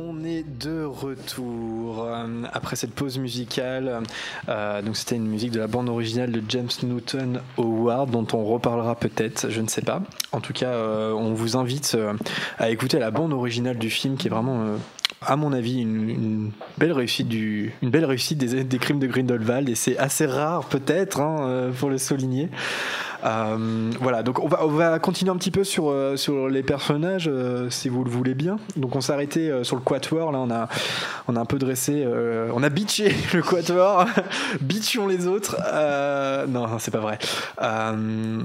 On 0.08 0.24
est 0.24 0.44
de 0.44 0.84
retour 0.84 2.04
euh, 2.04 2.44
après 2.54 2.76
cette 2.76 2.94
pause 2.94 3.18
musicale. 3.18 4.04
Euh, 4.50 4.82
donc 4.82 4.98
c'était 4.98 5.16
une 5.16 5.28
musique 5.28 5.52
de 5.52 5.60
la 5.60 5.68
bande 5.68 5.90
originale 5.90 6.32
de 6.32 6.42
James 6.50 6.70
Newton 6.84 7.42
Howard 7.58 8.12
dont 8.12 8.28
on 8.34 8.44
reparlera 8.44 8.96
peut-être, 8.96 9.50
je 9.50 9.62
ne 9.62 9.68
sais 9.68 9.82
pas. 9.82 10.02
En 10.32 10.42
tout 10.42 10.54
cas, 10.54 10.70
euh, 10.70 11.12
on 11.14 11.34
vous 11.34 11.58
invite 11.58 11.98
à 12.60 12.70
écouter 12.70 13.00
la 13.00 13.12
bande 13.12 13.34
originale 13.34 13.78
du 13.78 13.90
film 13.90 14.18
qui 14.18 14.28
est 14.28 14.32
vraiment 14.32 14.78
à 15.22 15.36
mon 15.38 15.54
avis, 15.54 15.82
une, 15.82 16.52
belle 16.78 16.92
réussite, 16.92 17.32
une 17.34 17.90
belle 17.90 18.06
réussite 18.06 18.38
des, 18.38 18.64
des 18.64 18.78
crimes 18.78 19.00
de 19.00 19.08
Grindelwald, 19.08 19.70
et 19.70 19.76
c'est 19.76 19.98
assez 19.98 20.28
rare 20.28 20.66
peut-être 20.66 21.20
hein, 21.20 21.72
pour 21.80 21.90
le 21.90 21.98
souligner. 21.98 22.50
Euh, 23.26 23.92
voilà, 24.00 24.24
donc 24.24 24.40
on 24.40 24.48
va, 24.48 24.66
on 24.66 24.70
va 24.70 25.00
continuer 25.00 25.32
un 25.32 25.38
petit 25.38 25.52
peu 25.52 25.64
sur, 25.64 25.90
euh, 25.90 26.16
sur 26.16 26.48
les 26.48 26.64
personnages, 26.64 27.28
euh, 27.32 27.70
si 27.70 27.90
vous 27.90 28.04
le 28.04 28.10
voulez 28.10 28.36
bien. 28.36 28.58
Donc 28.76 28.96
on 28.96 29.02
s'est 29.02 29.14
arrêté 29.14 29.52
sur 29.64 29.76
le 29.76 29.82
Quatuor, 29.82 30.32
là 30.32 30.40
on 30.40 30.52
a, 30.52 30.68
on 31.28 31.36
a 31.36 31.40
un 31.40 31.46
peu 31.46 31.58
dressé, 31.58 32.06
on 32.54 32.64
a 32.64 32.70
bitché 32.70 33.14
le 33.34 33.42
Quatuor, 33.42 34.06
bitchons 34.62 35.08
les 35.08 35.28
autres. 35.28 35.58
non, 36.48 36.68
c'est 36.80 36.92
pas 36.92 37.00
vrai. 37.00 37.18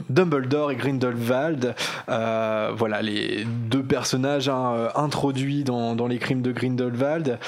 Dumbledore 0.09 0.73
et 0.73 0.77
Grindelwald, 0.77 1.75
voilà 2.07 3.03
les 3.03 3.45
deux 3.45 3.83
personnages 3.83 4.49
hein, 4.49 4.89
introduits 4.95 5.65
dans, 5.65 5.95
dans, 5.95 6.07
les 6.07 6.19
crimes 6.19 6.43
de 6.43 6.53
Grindelwald. 6.53 7.39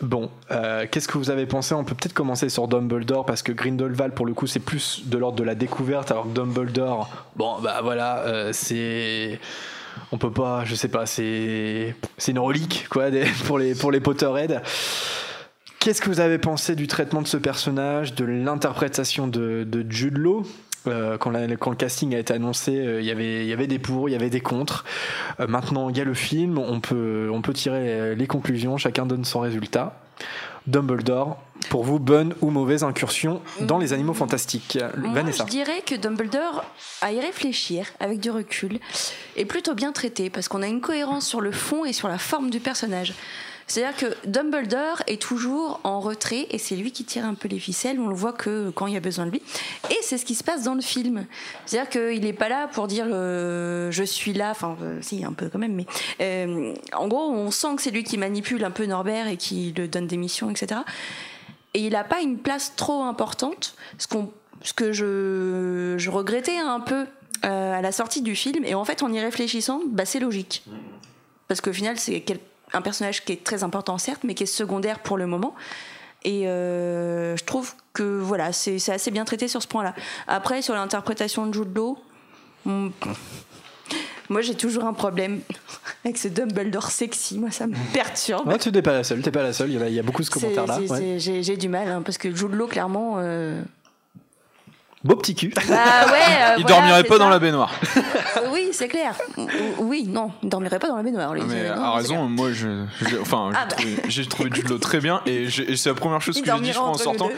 Bon, 0.00 0.30
euh, 0.52 0.86
qu'est-ce 0.88 1.08
que 1.08 1.18
vous 1.18 1.30
avez 1.30 1.46
pensé? 1.46 1.74
On 1.74 1.82
peut 1.82 1.96
peut-être 1.96 2.14
commencer 2.14 2.48
sur 2.48 2.68
Dumbledore 2.68 3.26
parce 3.26 3.42
que 3.42 3.50
Grindelwald 3.50 4.14
pour 4.14 4.26
le 4.26 4.34
coup 4.34 4.46
c'est 4.46 4.60
plus 4.60 5.02
de 5.06 5.18
l'ordre 5.18 5.36
de 5.36 5.42
la 5.42 5.56
découverte 5.56 6.12
alors 6.12 6.24
que 6.24 6.34
Dumbledore, 6.34 7.08
bon 7.34 7.58
bah 7.60 7.80
voilà, 7.82 8.20
euh, 8.20 8.50
c'est 8.52 9.40
on 10.12 10.18
peut 10.18 10.30
pas, 10.30 10.64
je 10.64 10.76
sais 10.76 10.86
pas, 10.86 11.04
c'est 11.06 11.96
c'est 12.16 12.30
une 12.30 12.38
relique 12.38 12.86
quoi 12.88 13.06
pour 13.46 13.58
les 13.58 13.74
pour. 13.74 14.62
Qu'est-ce 15.80 16.00
que 16.00 16.08
vous 16.08 16.20
avez 16.20 16.38
pensé 16.38 16.76
du 16.76 16.86
traitement 16.86 17.22
de 17.22 17.26
ce 17.26 17.36
personnage, 17.36 18.14
de 18.14 18.24
l'interprétation 18.24 19.26
de, 19.26 19.64
de 19.64 19.84
Jude 19.90 20.18
Law? 20.18 20.44
Euh, 20.86 21.18
quand, 21.18 21.32
quand, 21.58 21.70
le 21.70 21.76
casting 21.76 22.14
a 22.14 22.18
été 22.18 22.32
annoncé, 22.32 22.72
il 22.72 23.04
y 23.04 23.10
avait, 23.10 23.44
il 23.44 23.48
y 23.48 23.52
avait 23.52 23.66
des 23.66 23.78
pour, 23.78 24.08
il 24.08 24.12
y 24.12 24.14
avait 24.14 24.30
des 24.30 24.40
contre. 24.40 24.84
maintenant, 25.46 25.88
il 25.90 25.96
y 25.96 26.00
a 26.00 26.04
le 26.04 26.14
film, 26.14 26.58
on 26.58 26.80
peut, 26.80 27.28
on 27.32 27.42
peut 27.42 27.52
tirer 27.52 28.14
les 28.14 28.26
conclusions, 28.26 28.76
chacun 28.76 29.06
donne 29.06 29.24
son 29.24 29.40
résultat. 29.40 30.00
Dumbledore, 30.66 31.38
pour 31.70 31.82
vous, 31.84 31.98
bonne 31.98 32.34
ou 32.42 32.50
mauvaise 32.50 32.84
incursion 32.84 33.40
dans 33.60 33.78
les 33.78 33.94
animaux 33.94 34.12
fantastiques? 34.12 34.78
Vanessa. 34.96 35.44
Je 35.46 35.50
dirais 35.50 35.82
que 35.84 35.94
Dumbledore, 35.94 36.64
à 37.00 37.12
y 37.12 37.20
réfléchir 37.20 37.86
avec 38.00 38.20
du 38.20 38.30
recul, 38.30 38.78
est 39.36 39.46
plutôt 39.46 39.74
bien 39.74 39.92
traité 39.92 40.28
parce 40.28 40.46
qu'on 40.46 40.62
a 40.62 40.66
une 40.66 40.82
cohérence 40.82 41.26
sur 41.26 41.40
le 41.40 41.52
fond 41.52 41.86
et 41.86 41.94
sur 41.94 42.08
la 42.08 42.18
forme 42.18 42.50
du 42.50 42.60
personnage. 42.60 43.14
C'est-à-dire 43.68 43.96
que 43.96 44.26
Dumbledore 44.26 45.02
est 45.06 45.20
toujours 45.20 45.80
en 45.84 46.00
retrait 46.00 46.46
et 46.50 46.56
c'est 46.56 46.74
lui 46.74 46.90
qui 46.90 47.04
tire 47.04 47.26
un 47.26 47.34
peu 47.34 47.48
les 47.48 47.58
ficelles. 47.58 48.00
On 48.00 48.08
le 48.08 48.14
voit 48.14 48.32
que 48.32 48.70
quand 48.70 48.86
il 48.86 48.94
y 48.94 48.96
a 48.96 49.00
besoin 49.00 49.26
de 49.26 49.30
lui. 49.30 49.42
Et 49.90 49.98
c'est 50.00 50.16
ce 50.16 50.24
qui 50.24 50.34
se 50.34 50.42
passe 50.42 50.64
dans 50.64 50.74
le 50.74 50.80
film. 50.80 51.26
C'est-à-dire 51.66 51.90
qu'il 51.90 52.22
n'est 52.22 52.32
pas 52.32 52.48
là 52.48 52.66
pour 52.66 52.88
dire 52.88 53.04
euh, 53.10 53.90
je 53.90 54.02
suis 54.02 54.32
là. 54.32 54.50
Enfin, 54.50 54.76
euh, 54.82 54.98
si, 55.02 55.22
un 55.22 55.34
peu 55.34 55.50
quand 55.50 55.58
même. 55.58 55.74
Mais 55.74 55.86
euh, 56.22 56.74
en 56.94 57.08
gros, 57.08 57.30
on 57.30 57.50
sent 57.50 57.76
que 57.76 57.82
c'est 57.82 57.90
lui 57.90 58.04
qui 58.04 58.16
manipule 58.16 58.64
un 58.64 58.70
peu 58.70 58.86
Norbert 58.86 59.28
et 59.28 59.36
qui 59.36 59.74
le 59.76 59.86
donne 59.86 60.06
des 60.06 60.16
missions, 60.16 60.50
etc. 60.50 60.80
Et 61.74 61.80
il 61.80 61.92
n'a 61.92 62.04
pas 62.04 62.22
une 62.22 62.38
place 62.38 62.72
trop 62.74 63.02
importante. 63.02 63.76
Ce, 63.98 64.06
que 64.72 64.92
je, 64.92 66.08
regrettais 66.08 66.56
un 66.56 66.80
peu 66.80 67.06
à 67.42 67.82
la 67.82 67.92
sortie 67.92 68.22
du 68.22 68.34
film. 68.34 68.64
Et 68.64 68.74
en 68.74 68.86
fait, 68.86 69.02
en 69.02 69.12
y 69.12 69.20
réfléchissant, 69.20 69.82
bah, 69.86 70.06
c'est 70.06 70.20
logique. 70.20 70.64
Parce 71.48 71.60
qu'au 71.60 71.72
final, 71.72 71.98
c'est 71.98 72.20
quel 72.22 72.38
un 72.72 72.82
personnage 72.82 73.24
qui 73.24 73.32
est 73.32 73.44
très 73.44 73.64
important 73.64 73.98
certes, 73.98 74.22
mais 74.24 74.34
qui 74.34 74.44
est 74.44 74.46
secondaire 74.46 75.00
pour 75.00 75.16
le 75.16 75.26
moment. 75.26 75.54
Et 76.24 76.48
euh, 76.48 77.36
je 77.36 77.44
trouve 77.44 77.74
que 77.92 78.02
voilà, 78.02 78.52
c'est 78.52 78.76
assez 78.90 79.10
bien 79.10 79.24
traité 79.24 79.48
sur 79.48 79.62
ce 79.62 79.68
point-là. 79.68 79.94
Après, 80.26 80.62
sur 80.62 80.74
l'interprétation 80.74 81.46
de 81.46 81.54
Jude 81.54 81.74
Law, 81.76 81.96
hmm, 82.64 82.88
moi 84.28 84.40
j'ai 84.42 84.54
toujours 84.54 84.84
un 84.84 84.92
problème 84.92 85.40
avec 86.04 86.18
ce 86.18 86.28
Dumbledore 86.28 86.90
sexy. 86.90 87.38
Moi, 87.38 87.50
ça 87.50 87.66
me 87.66 87.76
perturbe. 87.92 88.58
tu 88.58 88.72
n'es 88.72 88.82
pas 88.82 88.92
la 88.92 89.04
seule. 89.04 89.22
T'es 89.22 89.30
pas 89.30 89.42
la 89.42 89.52
seule. 89.52 89.70
Il 89.70 89.94
y, 89.94 89.98
a, 89.98 90.02
beaucoup 90.02 90.22
de 90.22 90.28
commentaires-là. 90.28 90.80
J'ai 91.18 91.56
du 91.56 91.68
mal 91.68 91.88
hein, 91.88 92.02
parce 92.02 92.18
que 92.18 92.34
Jude 92.34 92.54
Law, 92.54 92.66
clairement. 92.66 93.16
Euh, 93.18 93.62
Beau 95.04 95.14
petit 95.14 95.36
cul. 95.36 95.52
Bah 95.54 95.62
ouais, 96.06 96.18
euh, 96.42 96.54
il 96.58 96.64
dormirait 96.64 97.04
pas 97.04 97.18
dans 97.18 97.28
la 97.28 97.38
baignoire. 97.38 97.72
oui, 98.52 98.70
c'est 98.72 98.88
clair. 98.88 99.14
Oui, 99.78 100.04
non, 100.08 100.32
il 100.42 100.48
dormirait 100.48 100.80
pas 100.80 100.88
dans 100.88 100.96
la 100.96 101.04
baignoire. 101.04 101.32
mais 101.46 101.68
a 101.68 101.92
raison, 101.92 102.24
moi, 102.28 102.52
je, 102.52 102.84
enfin, 103.20 103.52
ah, 103.54 103.68
j'ai 104.08 104.22
bah. 104.22 104.28
trouvé, 104.28 104.50
Jude 104.52 104.68
Law 104.68 104.78
très 104.78 104.98
bien 104.98 105.22
et, 105.24 105.48
c'est 105.50 105.90
la 105.90 105.94
première 105.94 106.20
chose 106.20 106.40
que 106.40 106.44
j'ai 106.44 106.60
dit, 106.60 106.72
je 106.72 106.78
crois, 106.78 106.88
en 106.88 106.94
sortant. 106.94 107.30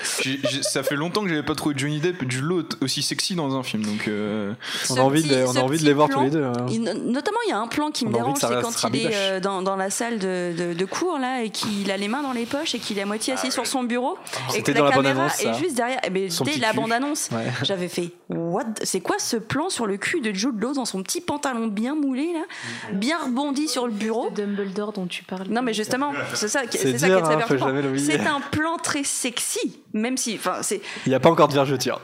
ça 0.62 0.82
fait 0.82 0.96
longtemps 0.96 1.22
que 1.22 1.28
j'avais 1.28 1.42
pas 1.42 1.54
trouvé 1.54 1.74
Johnny 1.76 2.00
Depp 2.00 2.24
Jude 2.30 2.44
Law 2.44 2.62
aussi 2.80 3.02
sexy 3.02 3.34
dans 3.34 3.54
un 3.54 3.62
film, 3.62 3.84
donc. 3.84 4.08
Euh, 4.08 4.54
on 4.88 4.96
a 4.96 5.00
envie, 5.00 5.22
de, 5.22 5.44
on 5.44 5.56
a 5.56 5.60
envie 5.60 5.78
de 5.78 5.84
les 5.84 5.92
voir 5.92 6.08
tous 6.08 6.22
les 6.22 6.30
deux. 6.30 6.44
Hein. 6.44 6.66
notamment, 7.04 7.38
il 7.46 7.50
y 7.50 7.52
a 7.52 7.58
un 7.58 7.68
plan 7.68 7.90
qui 7.90 8.06
me 8.06 8.12
dérange, 8.12 8.38
c'est 8.40 8.62
quand 8.62 8.88
il 8.94 9.06
est 9.06 9.10
euh, 9.12 9.40
dans, 9.40 9.60
dans, 9.60 9.76
la 9.76 9.90
salle 9.90 10.18
de, 10.18 10.72
de, 10.72 10.84
cours 10.86 11.18
là 11.18 11.42
et 11.42 11.50
qu'il 11.50 11.90
a 11.90 11.96
les 11.98 12.08
mains 12.08 12.22
dans 12.22 12.32
les 12.32 12.46
poches 12.46 12.74
et 12.74 12.78
qu'il 12.78 12.98
est 12.98 13.02
à 13.02 13.06
moitié 13.06 13.34
assis 13.34 13.48
ah 13.48 13.52
sur 13.52 13.66
son 13.66 13.82
bureau 13.82 14.16
et 14.56 14.62
que 14.62 14.72
la 14.72 14.90
caméra 14.90 15.26
est 15.26 15.58
juste 15.58 15.76
derrière. 15.76 16.00
Eh 16.04 16.10
ben, 16.10 16.30
dès 16.44 16.56
la 16.56 16.72
bande 16.72 16.92
annonce, 16.92 17.28
j'avais 17.62 17.88
fait 17.88 18.12
What 18.28 18.64
C'est 18.82 19.00
quoi 19.00 19.16
ce 19.18 19.36
plan 19.36 19.68
sur 19.68 19.86
le 19.86 19.96
cul 19.96 20.20
de 20.20 20.32
Jude 20.32 20.60
Law 20.60 20.74
dans 20.74 20.84
son 20.84 21.02
petit 21.02 21.20
pantalon 21.20 21.66
bien 21.66 21.94
moulé 21.94 22.32
là, 22.32 22.44
bien 22.92 23.18
rebondi 23.18 23.68
sur 23.68 23.86
le 23.86 23.92
bureau? 23.92 24.30
Dumbledore 24.30 24.92
dont 24.92 25.06
tu 25.06 25.24
parles. 25.24 25.48
Non 25.48 25.62
mais 25.62 25.72
justement, 25.72 26.12
c'est 26.34 26.48
ça, 26.48 26.60
c'est 26.70 26.98
ça 26.98 27.08
qui 27.08 27.12
est 27.16 27.20
très 27.20 27.62
hein, 27.62 27.82
C'est 27.96 28.20
un 28.20 28.40
plan 28.40 28.76
très 28.76 29.04
sexy, 29.04 29.80
même 29.92 30.16
si, 30.16 30.34
enfin, 30.34 30.58
c'est. 30.62 30.80
Il 31.06 31.10
n'y 31.10 31.14
a 31.14 31.20
pas 31.20 31.30
encore 31.30 31.48
de 31.48 31.54
vergeture. 31.54 32.00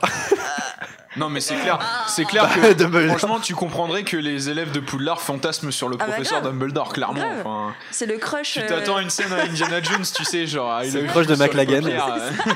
Non, 1.17 1.29
mais 1.29 1.39
c'est 1.39 1.55
clair, 1.55 1.79
c'est 2.07 2.25
clair 2.25 2.47
bah, 2.61 2.73
que 2.73 3.07
franchement, 3.07 3.39
tu 3.39 3.55
comprendrais 3.55 4.03
que 4.03 4.17
les 4.17 4.49
élèves 4.49 4.71
de 4.71 4.79
Poudlard 4.79 5.21
fantasment 5.21 5.71
sur 5.71 5.89
le 5.89 5.97
ah 5.99 6.05
bah 6.05 6.13
professeur 6.13 6.41
Dumbledore, 6.41 6.93
clairement. 6.93 7.25
Enfin, 7.39 7.73
c'est 7.91 8.05
le 8.05 8.17
crush. 8.17 8.53
Tu 8.53 8.65
t'attends 8.65 8.97
à 8.97 9.01
une 9.01 9.09
scène 9.09 9.33
à 9.33 9.43
Indiana 9.43 9.81
Jones, 9.81 10.05
tu 10.15 10.23
sais, 10.23 10.45
genre. 10.45 10.81
C'est 10.83 11.01
le 11.01 11.07
crush 11.07 11.27
de 11.27 11.35
McLagan. 11.35 11.87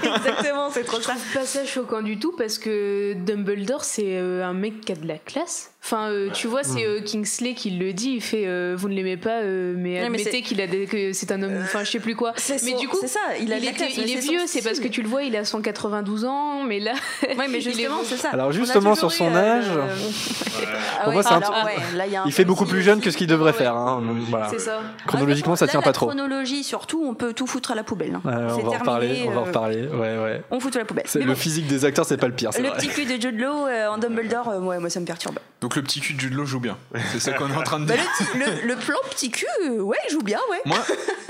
Exactement, 0.04 0.70
c'est 0.72 0.84
trop 0.84 1.02
ça. 1.02 1.14
C'est 1.18 1.40
pas 1.40 1.46
ça 1.46 1.66
choquant 1.66 2.02
du 2.02 2.20
tout 2.20 2.34
parce 2.38 2.58
que 2.58 3.14
Dumbledore, 3.14 3.84
c'est 3.84 4.18
euh, 4.18 4.46
un 4.46 4.54
mec 4.54 4.82
qui 4.82 4.92
a 4.92 4.96
de 4.96 5.08
la 5.08 5.18
classe. 5.18 5.72
Enfin, 5.84 6.10
euh, 6.10 6.30
tu 6.32 6.48
vois, 6.48 6.64
c'est 6.64 6.86
euh, 6.86 7.02
Kingsley 7.02 7.54
qui 7.54 7.72
le 7.72 7.92
dit. 7.92 8.12
Il 8.16 8.22
fait 8.22 8.46
Vous 8.76 8.88
ne 8.88 8.94
l'aimez 8.94 9.18
pas, 9.18 9.42
mais 9.44 10.00
admettez 10.00 10.42
qu'il 10.42 10.62
a 10.62 10.68
que 10.68 11.14
c'est 11.14 11.32
un 11.32 11.42
homme. 11.42 11.60
Enfin, 11.64 11.84
je 11.84 11.92
sais 11.92 12.00
plus 12.00 12.16
quoi. 12.16 12.34
Mais 12.64 12.74
du 12.74 12.88
coup, 12.88 12.98
c'est 13.02 13.08
ça. 13.08 13.20
Il, 13.40 13.52
est, 13.52 14.20
vieux. 14.20 14.42
C'est 14.46 14.62
parce 14.62 14.80
que 14.80 14.88
tu 14.88 15.02
le 15.02 15.08
vois, 15.08 15.24
il 15.24 15.36
a 15.36 15.46
192 15.46 16.26
ans, 16.26 16.64
mais 16.64 16.80
là. 16.80 16.94
Ouais, 17.38 17.48
mais 17.50 17.62
justement, 17.62 18.02
c'est 18.04 18.18
ça 18.18 18.32
justement 18.52 18.96
sur 18.96 19.12
son 19.12 19.34
âge. 19.36 19.66
il 22.26 22.32
fait 22.32 22.46
beaucoup 22.46 22.66
plus 22.66 22.82
jeune 22.82 23.02
que 23.02 23.12
ce 23.12 23.18
qu'il 23.18 23.28
devrait 23.28 23.54
faire. 23.54 23.76
Hein. 23.76 24.02
Ça. 24.58 24.82
Chronologiquement, 25.08 25.56
ça 25.56 25.68
tient 25.68 25.82
pas 25.82 25.94
trop. 25.94 26.08
Chronologie, 26.08 26.64
surtout, 26.64 27.04
on 27.06 27.14
peut 27.14 27.34
tout 27.34 27.48
foutre 27.48 27.72
à 27.72 27.76
la 27.76 27.84
poubelle. 27.84 28.16
Hein. 28.16 28.22
on, 28.26 28.70
va 28.70 28.78
reparler, 28.78 29.26
on 29.28 29.32
va 29.32 29.42
reparler. 29.42 29.88
Ouais, 29.88 30.18
ouais. 30.18 30.42
On 30.52 30.60
fout 30.60 30.76
à 30.76 30.80
la 30.80 30.86
poubelle. 30.86 31.06
le 31.16 31.36
physique 31.36 31.68
des 31.68 31.86
acteurs, 31.86 32.06
c'est 32.06 32.18
pas 32.18 32.28
le 32.28 32.34
pire. 32.34 32.52
Le 32.58 32.72
petit 32.72 32.88
cul 32.88 33.06
de 33.06 33.22
Jude 33.22 33.40
Law 33.40 33.68
euh, 33.68 33.88
en 33.88 33.98
Dumbledore, 33.98 34.50
euh, 34.50 34.60
moi, 34.60 34.90
ça 34.90 35.00
me 35.00 35.06
perturbe. 35.06 35.40
Donc 35.72 35.78
le 35.78 35.84
petit 35.84 36.02
cul 36.02 36.16
de 36.16 36.20
Jude 36.20 36.34
Law 36.34 36.44
joue 36.44 36.60
bien. 36.60 36.78
C'est 37.14 37.22
ça 37.22 37.32
qu'on 37.32 37.50
est 37.50 37.56
en 37.56 37.64
train 37.64 37.80
de 37.80 37.86
bah, 37.86 37.94
dire. 37.96 38.06
le, 38.66 38.76
plan 38.76 38.98
petit 39.10 39.32
cul, 39.32 39.46
ouais, 39.80 39.96
joue 40.10 40.22
bien, 40.22 40.40
ouais. 40.50 40.60
Moi, 40.66 40.78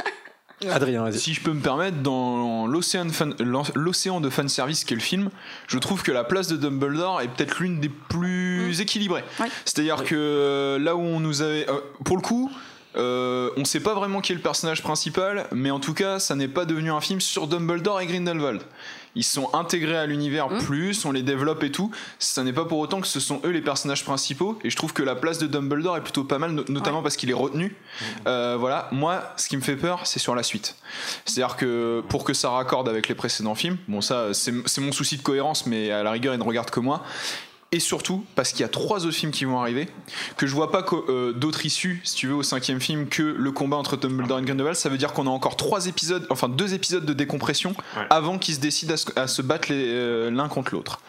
Adrien, 0.71 1.03
vas-y. 1.03 1.19
Si 1.19 1.33
je 1.35 1.41
peux 1.41 1.53
me 1.53 1.61
permettre, 1.61 1.97
dans 1.97 2.65
l'océan 2.65 3.05
de, 3.05 3.11
fan, 3.11 3.35
l'océan 3.75 4.19
de 4.19 4.31
fanservice 4.31 4.83
qu'est 4.83 4.95
le 4.95 5.01
film, 5.01 5.29
je 5.67 5.77
trouve 5.77 6.01
que 6.01 6.11
la 6.11 6.23
place 6.23 6.47
de 6.47 6.57
Dumbledore 6.57 7.21
est 7.21 7.27
peut-être 7.27 7.59
l'une 7.59 7.79
des 7.79 7.89
plus 7.89 8.79
mm. 8.79 8.81
équilibrées. 8.81 9.23
C'est-à-dire 9.63 10.03
que 10.03 10.15
euh, 10.15 10.79
là 10.79 10.95
où 10.95 11.01
on 11.01 11.19
nous 11.19 11.43
avait. 11.43 11.69
Euh, 11.69 11.79
pour 12.03 12.15
le 12.15 12.23
coup. 12.23 12.51
Euh, 12.97 13.51
on 13.55 13.63
sait 13.63 13.79
pas 13.79 13.93
vraiment 13.93 14.19
qui 14.19 14.33
est 14.33 14.35
le 14.35 14.41
personnage 14.41 14.83
principal, 14.83 15.47
mais 15.53 15.71
en 15.71 15.79
tout 15.79 15.93
cas, 15.93 16.19
ça 16.19 16.35
n'est 16.35 16.49
pas 16.49 16.65
devenu 16.65 16.91
un 16.91 16.99
film 16.99 17.21
sur 17.21 17.47
Dumbledore 17.47 18.01
et 18.01 18.05
Grindelwald 18.05 18.63
ils 19.15 19.23
sont 19.23 19.49
intégrés 19.53 19.97
à 19.97 20.05
l'univers 20.05 20.49
mmh. 20.49 20.57
plus, 20.59 21.05
on 21.05 21.11
les 21.11 21.23
développe 21.23 21.63
et 21.63 21.71
tout. 21.71 21.91
Ça 22.19 22.43
n'est 22.43 22.53
pas 22.53 22.65
pour 22.65 22.79
autant 22.79 23.01
que 23.01 23.07
ce 23.07 23.19
sont 23.19 23.41
eux 23.45 23.49
les 23.49 23.61
personnages 23.61 24.03
principaux. 24.03 24.57
Et 24.63 24.69
je 24.69 24.75
trouve 24.75 24.93
que 24.93 25.03
la 25.03 25.15
place 25.15 25.37
de 25.37 25.47
Dumbledore 25.47 25.97
est 25.97 26.03
plutôt 26.03 26.23
pas 26.23 26.39
mal, 26.39 26.51
notamment 26.69 27.01
parce 27.01 27.17
qu'il 27.17 27.29
est 27.29 27.33
retenu. 27.33 27.67
Mmh. 27.67 28.05
Euh, 28.27 28.57
voilà, 28.59 28.87
moi, 28.91 29.33
ce 29.37 29.47
qui 29.47 29.57
me 29.57 29.61
fait 29.61 29.75
peur, 29.75 30.07
c'est 30.07 30.19
sur 30.19 30.35
la 30.35 30.43
suite. 30.43 30.75
C'est-à-dire 31.25 31.55
que 31.55 32.03
pour 32.09 32.23
que 32.23 32.33
ça 32.33 32.49
raccorde 32.49 32.87
avec 32.87 33.07
les 33.07 33.15
précédents 33.15 33.55
films, 33.55 33.77
bon, 33.87 34.01
ça, 34.01 34.33
c'est 34.33 34.81
mon 34.81 34.91
souci 34.91 35.17
de 35.17 35.21
cohérence, 35.21 35.65
mais 35.65 35.91
à 35.91 36.03
la 36.03 36.11
rigueur, 36.11 36.33
ils 36.33 36.39
ne 36.39 36.43
regardent 36.43 36.71
que 36.71 36.79
moi 36.79 37.03
et 37.73 37.79
surtout 37.79 38.25
parce 38.35 38.51
qu'il 38.51 38.61
y 38.61 38.63
a 38.63 38.67
trois 38.69 39.05
autres 39.05 39.15
films 39.15 39.31
qui 39.31 39.45
vont 39.45 39.59
arriver, 39.59 39.87
que 40.35 40.45
je 40.45 40.53
vois 40.53 40.71
pas 40.71 40.85
euh, 41.07 41.31
d'autres 41.31 41.65
issues, 41.65 42.01
si 42.03 42.15
tu 42.15 42.27
veux, 42.27 42.35
au 42.35 42.43
cinquième 42.43 42.81
film 42.81 43.07
que 43.07 43.23
le 43.23 43.51
combat 43.51 43.77
entre 43.77 43.95
Dumbledore 43.95 44.39
et 44.39 44.41
Grindelwald. 44.41 44.75
Ça 44.75 44.89
veut 44.89 44.97
dire 44.97 45.13
qu'on 45.13 45.25
a 45.25 45.29
encore 45.29 45.55
trois 45.55 45.87
épisodes, 45.87 46.27
enfin 46.29 46.49
deux 46.49 46.73
épisodes 46.73 47.05
de 47.05 47.13
décompression 47.13 47.73
Ouais. 47.97 48.05
avant 48.09 48.37
qu'ils 48.37 48.55
se 48.55 48.59
décident 48.59 48.93
à 48.93 48.97
se, 48.97 49.19
à 49.19 49.27
se 49.27 49.41
battre 49.41 49.69
euh, 49.71 50.29
l'un 50.31 50.47
contre 50.49 50.73
l'autre. 50.73 50.99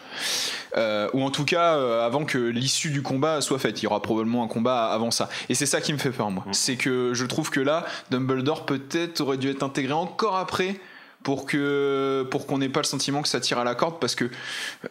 Euh, 0.77 1.09
ou 1.13 1.21
en 1.23 1.29
tout 1.29 1.45
cas 1.45 1.75
euh, 1.75 2.05
avant 2.05 2.25
que 2.25 2.37
l'issue 2.37 2.89
du 2.89 3.01
combat 3.01 3.41
soit 3.41 3.59
faite. 3.59 3.81
Il 3.81 3.83
y 3.83 3.87
aura 3.87 4.01
probablement 4.01 4.43
un 4.43 4.47
combat 4.47 4.85
avant 4.87 5.11
ça. 5.11 5.29
Et 5.49 5.55
c'est 5.55 5.65
ça 5.65 5.81
qui 5.81 5.91
me 5.93 5.97
fait 5.97 6.09
peur, 6.11 6.31
moi. 6.31 6.45
C'est 6.51 6.77
que 6.77 7.11
je 7.13 7.25
trouve 7.25 7.49
que 7.49 7.59
là, 7.59 7.85
Dumbledore 8.09 8.65
peut-être 8.65 9.21
aurait 9.21 9.37
dû 9.37 9.49
être 9.49 9.63
intégré 9.63 9.93
encore 9.93 10.37
après 10.37 10.79
pour 11.23 11.45
que 11.45 12.27
pour 12.29 12.45
qu'on 12.47 12.57
n'ait 12.57 12.69
pas 12.69 12.81
le 12.81 12.85
sentiment 12.85 13.21
que 13.21 13.27
ça 13.29 13.39
tire 13.39 13.57
à 13.59 13.63
la 13.63 13.75
corde 13.75 13.99
parce 13.99 14.15
que 14.15 14.25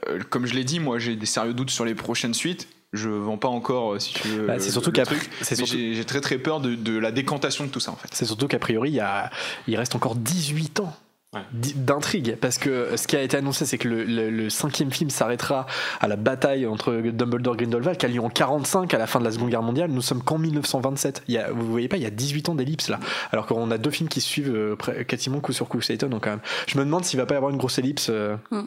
euh, 0.09 0.19
comme 0.31 0.47
je 0.47 0.55
l'ai 0.55 0.65
dit 0.65 0.81
moi 0.81 0.99
j'ai 0.99 1.15
des 1.17 1.27
sérieux 1.27 1.55
doutes 1.55 1.71
sur 1.71 1.85
les 1.85 1.95
prochaines 1.95 2.35
suites. 2.35 2.69
Je 2.95 3.09
vends 3.09 3.39
pas 3.39 3.49
encore 3.49 3.95
euh, 3.95 3.99
si 3.99 4.13
tu 4.13 4.29
veux 4.29 4.47
Bah, 4.47 4.59
c'est 4.59 4.71
surtout 4.71 4.93
qu'après- 4.93 5.17
surtout- 5.43 5.65
j'ai 5.65 5.95
j'ai 5.95 6.05
très 6.05 6.21
très 6.21 6.37
peur 6.37 6.61
de, 6.61 6.75
de 6.75 6.99
la 6.99 7.11
décantation 7.11 7.65
de 7.65 7.71
tout 7.71 7.81
ça 7.81 7.91
en 7.91 7.97
fait. 7.97 8.09
C'est 8.13 8.27
surtout 8.27 8.49
qu'a 8.49 8.59
priori, 8.59 8.91
il, 8.91 8.95
y 8.97 9.01
a, 9.01 9.31
il 9.67 9.77
reste 9.77 9.95
encore 9.95 10.15
18 10.15 10.81
ans 10.81 10.95
Ouais. 11.35 11.41
d'intrigue. 11.53 12.37
Parce 12.41 12.59
que 12.59 12.95
ce 12.97 13.07
qui 13.07 13.17
a 13.17 13.23
été 13.23 13.39
annoncé, 13.39 13.65
c'est 13.65 13.79
que 13.79 13.89
le, 13.89 14.05
le- 14.05 14.29
le 14.29 14.51
cinquième 14.51 14.91
film 14.93 15.09
s'arrêtera 15.09 15.65
à 16.01 16.07
la 16.07 16.17
bataille 16.17 16.67
entre 16.67 16.93
Dumbledore 16.95 17.55
et 17.55 17.57
Grindelwald, 17.59 17.97
qui 17.97 18.05
a 18.05 18.09
lieu 18.11 18.21
en 18.21 18.29
45 18.29 18.93
à 18.93 18.99
la 18.99 19.07
fin 19.07 19.19
de 19.19 19.25
la 19.25 19.33
Seconde 19.33 19.49
Guerre 19.49 19.63
mondiale. 19.63 19.91
Nous 19.91 20.03
sommes 20.03 20.23
qu'en 20.23 20.37
1927. 20.37 21.23
Il 21.29 21.35
y 21.35 21.39
a, 21.39 21.51
vous 21.51 21.71
voyez 21.71 21.89
pas, 21.89 21.97
il 21.97 22.03
y 22.03 22.07
a 22.07 22.11
18 22.11 22.51
ans 22.51 22.55
d'ellipse 22.55 22.91
là. 22.91 23.01
Alors 23.33 23.47
qu'on 23.47 23.71
a 23.71 23.79
deux 23.79 23.91
films 23.91 24.11
qui 24.11 24.21
se 24.21 24.29
suivent 24.29 24.55
euh, 24.55 24.77
près- 24.77 25.07
quasiment 25.07 25.41
coup 25.41 25.53
sur 25.55 25.69
coup. 25.69 25.81
C'est 25.81 25.95
étonnant 25.95 26.21
quand 26.21 26.31
même. 26.31 26.41
Je 26.67 26.77
me 26.79 26.85
demande 26.85 27.05
s'il 27.07 27.19
va 27.19 27.25
pas 27.25 27.35
y 27.35 27.37
avoir 27.39 27.51
une 27.51 27.59
grosse 27.59 27.79
ellipse 27.79 28.09
euh, 28.11 28.37
Hmm. 28.51 28.65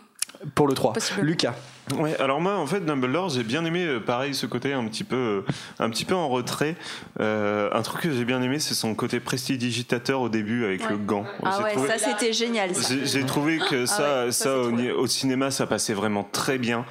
Pour 0.54 0.68
le 0.68 0.74
3. 0.74 0.94
Possible. 0.94 1.22
Lucas. 1.22 1.56
Ouais, 2.00 2.20
alors 2.20 2.42
moi, 2.42 2.56
en 2.58 2.66
fait, 2.66 2.84
Dumbledore, 2.84 3.30
j'ai 3.30 3.44
bien 3.44 3.64
aimé, 3.64 3.86
euh, 3.86 4.00
pareil, 4.00 4.34
ce 4.34 4.48
côté 4.48 4.74
un 4.74 4.84
petit 4.88 5.04
peu, 5.04 5.16
euh, 5.16 5.42
un 5.78 5.92
petit 5.92 6.04
peu 6.04 6.16
en 6.16 6.28
retrait. 6.30 6.76
Euh, 7.20 7.70
un 7.72 7.82
truc 7.84 8.02
que 8.02 8.12
j'ai 8.12 8.26
bien 8.26 8.42
aimé, 8.42 8.58
c'est 8.58 8.74
son 8.74 8.96
côté 8.96 9.20
prestidigitateur 9.20 10.20
au 10.22 10.28
début 10.30 10.66
avec 10.66 10.90
le 10.90 10.98
gant. 10.98 11.26
Ah 11.44 11.62
ouais, 11.62 11.74
trouvé- 11.74 11.88
ça 11.90 11.98
c'était 12.00 12.34
génial. 12.34 12.72
J'ai 13.04 13.24
trouvé 13.24 13.60
que 13.60 13.86
ça, 13.86 14.26
ouais, 14.26 14.32
ça, 14.32 14.46
ça, 14.46 14.58
au, 14.58 14.72
au 15.02 15.06
cinéma, 15.06 15.52
ça 15.52 15.68
passait 15.68 15.94
vraiment 15.94 16.24
très 16.24 16.58
bien. 16.58 16.86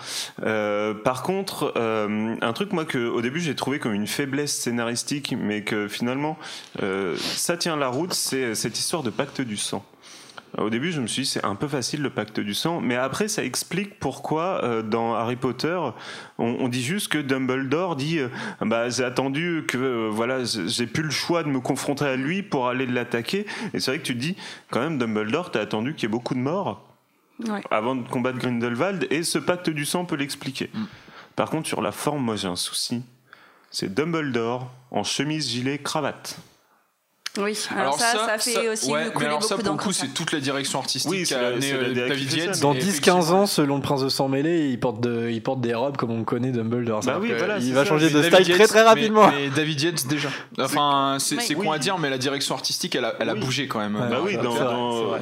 Euh, 0.44 0.94
par 0.94 1.24
contre, 1.24 1.72
euh, 1.76 2.36
un 2.40 2.52
truc 2.52 2.72
moi 2.72 2.84
que 2.84 3.08
au 3.08 3.20
début 3.20 3.40
j'ai 3.40 3.56
trouvé 3.56 3.80
comme 3.80 3.94
une 3.94 4.06
faiblesse 4.06 4.56
scénaristique, 4.56 5.34
mais 5.36 5.62
que 5.64 5.88
finalement 5.88 6.38
euh, 6.84 7.16
ça 7.18 7.56
tient 7.56 7.76
la 7.76 7.88
route, 7.88 8.14
c'est 8.14 8.54
cette 8.54 8.78
histoire 8.78 9.02
de 9.02 9.10
pacte 9.10 9.40
du 9.40 9.56
sang. 9.56 9.84
Au 10.56 10.70
début, 10.70 10.92
je 10.92 11.00
me 11.00 11.06
suis 11.08 11.22
dit 11.22 11.28
c'est 11.28 11.44
un 11.44 11.56
peu 11.56 11.66
facile 11.66 12.00
le 12.02 12.10
pacte 12.10 12.38
du 12.38 12.54
sang, 12.54 12.80
mais 12.80 12.94
après 12.94 13.26
ça 13.26 13.42
explique 13.44 13.98
pourquoi 13.98 14.62
euh, 14.62 14.82
dans 14.82 15.14
Harry 15.14 15.34
Potter, 15.36 15.76
on, 16.38 16.46
on 16.60 16.68
dit 16.68 16.82
juste 16.82 17.08
que 17.08 17.18
Dumbledore 17.18 17.96
dit 17.96 18.20
euh, 18.20 18.28
bah 18.60 18.88
j'ai 18.88 19.02
attendu 19.02 19.64
que 19.66 19.76
euh, 19.76 20.08
voilà 20.12 20.44
j'ai 20.44 20.86
plus 20.86 21.02
le 21.02 21.10
choix 21.10 21.42
de 21.42 21.48
me 21.48 21.58
confronter 21.60 22.04
à 22.04 22.14
lui 22.16 22.42
pour 22.42 22.68
aller 22.68 22.86
l'attaquer. 22.86 23.46
Et 23.72 23.80
c'est 23.80 23.90
vrai 23.90 23.98
que 23.98 24.04
tu 24.04 24.14
te 24.14 24.20
dis 24.20 24.36
quand 24.70 24.80
même 24.80 24.96
Dumbledore, 24.98 25.50
t'as 25.50 25.60
attendu 25.60 25.94
qu'il 25.94 26.04
y 26.04 26.06
ait 26.06 26.12
beaucoup 26.12 26.34
de 26.34 26.40
morts 26.40 26.82
Ouais. 27.48 27.60
avant 27.72 27.96
de 27.96 28.06
combattre 28.08 28.38
Grindelwald 28.38 29.08
et 29.10 29.24
ce 29.24 29.38
pacte 29.40 29.68
du 29.68 29.84
sang 29.84 30.04
peut 30.04 30.14
l'expliquer. 30.14 30.70
Par 31.34 31.50
contre 31.50 31.66
sur 31.66 31.82
la 31.82 31.90
forme, 31.90 32.22
moi 32.22 32.36
j'ai 32.36 32.46
un 32.46 32.54
souci. 32.54 33.02
C'est 33.72 33.92
Dumbledore 33.92 34.70
en 34.92 35.02
chemise 35.02 35.48
gilet 35.50 35.78
cravate. 35.78 36.38
Oui, 37.36 37.58
alors, 37.76 37.98
ça, 37.98 38.12
ça, 38.12 38.38
fait 38.38 38.68
aussi 38.68 38.90
ouais, 38.92 39.06
mais 39.18 39.24
alors 39.26 39.42
ça 39.42 39.56
beaucoup 39.56 39.66
pour 39.66 39.76
le 39.76 39.82
coup 39.82 39.92
c'est 39.92 40.14
toute 40.14 40.30
la 40.30 40.38
direction 40.38 40.78
artistique 40.78 41.10
Oui, 41.10 41.24
qu'a 41.28 41.48
amené 41.48 41.72
euh, 41.72 42.08
David 42.08 42.32
Yates. 42.32 42.60
Dans 42.60 42.72
Et 42.74 42.78
10-15 42.78 42.88
effectivement- 42.88 43.18
ans, 43.40 43.46
selon 43.46 43.74
le 43.76 43.82
prince 43.82 44.02
de 44.02 44.08
sang 44.08 44.28
mêlé, 44.28 44.68
il 44.70 44.78
porte, 44.78 45.00
de- 45.00 45.28
il 45.32 45.42
porte 45.42 45.60
des 45.60 45.74
robes 45.74 45.96
comme 45.96 46.12
on 46.12 46.22
connaît 46.22 46.52
Dumbledore. 46.52 47.00
Bah 47.00 47.18
oui, 47.20 47.32
voilà, 47.36 47.58
il 47.58 47.74
va 47.74 47.82
ça. 47.82 47.88
changer 47.88 48.06
Mais 48.06 48.12
de 48.12 48.20
David 48.20 48.34
style 48.44 48.54
très 48.54 48.62
Yates- 48.64 48.68
très 48.70 48.82
rapidement. 48.82 49.26
Mais, 49.28 49.46
mais 49.46 49.50
David 49.50 49.80
Yates 49.80 50.06
déjà. 50.06 50.28
Enfin, 50.60 51.16
c'est 51.18 51.36
Oui. 51.56 51.64
con 51.66 51.72
à 51.72 51.78
dire, 51.78 51.98
mais 51.98 52.08
la 52.08 52.18
direction 52.18 52.54
artistique, 52.54 52.94
elle 52.94 53.04
a, 53.04 53.14
elle 53.18 53.28
a 53.28 53.34
Oui. 53.34 53.40
bougé 53.40 53.66
quand 53.66 53.80
même. 53.80 53.94
Bah 53.98 54.20
oui, 54.22 54.36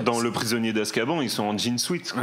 dans, 0.05 0.21
Le 0.21 0.31
prisonnier 0.31 0.73
d'Azkaban, 0.75 1.23
ils 1.23 1.31
sont 1.31 1.45
en 1.45 1.57
jean 1.57 1.79
suite. 1.79 2.15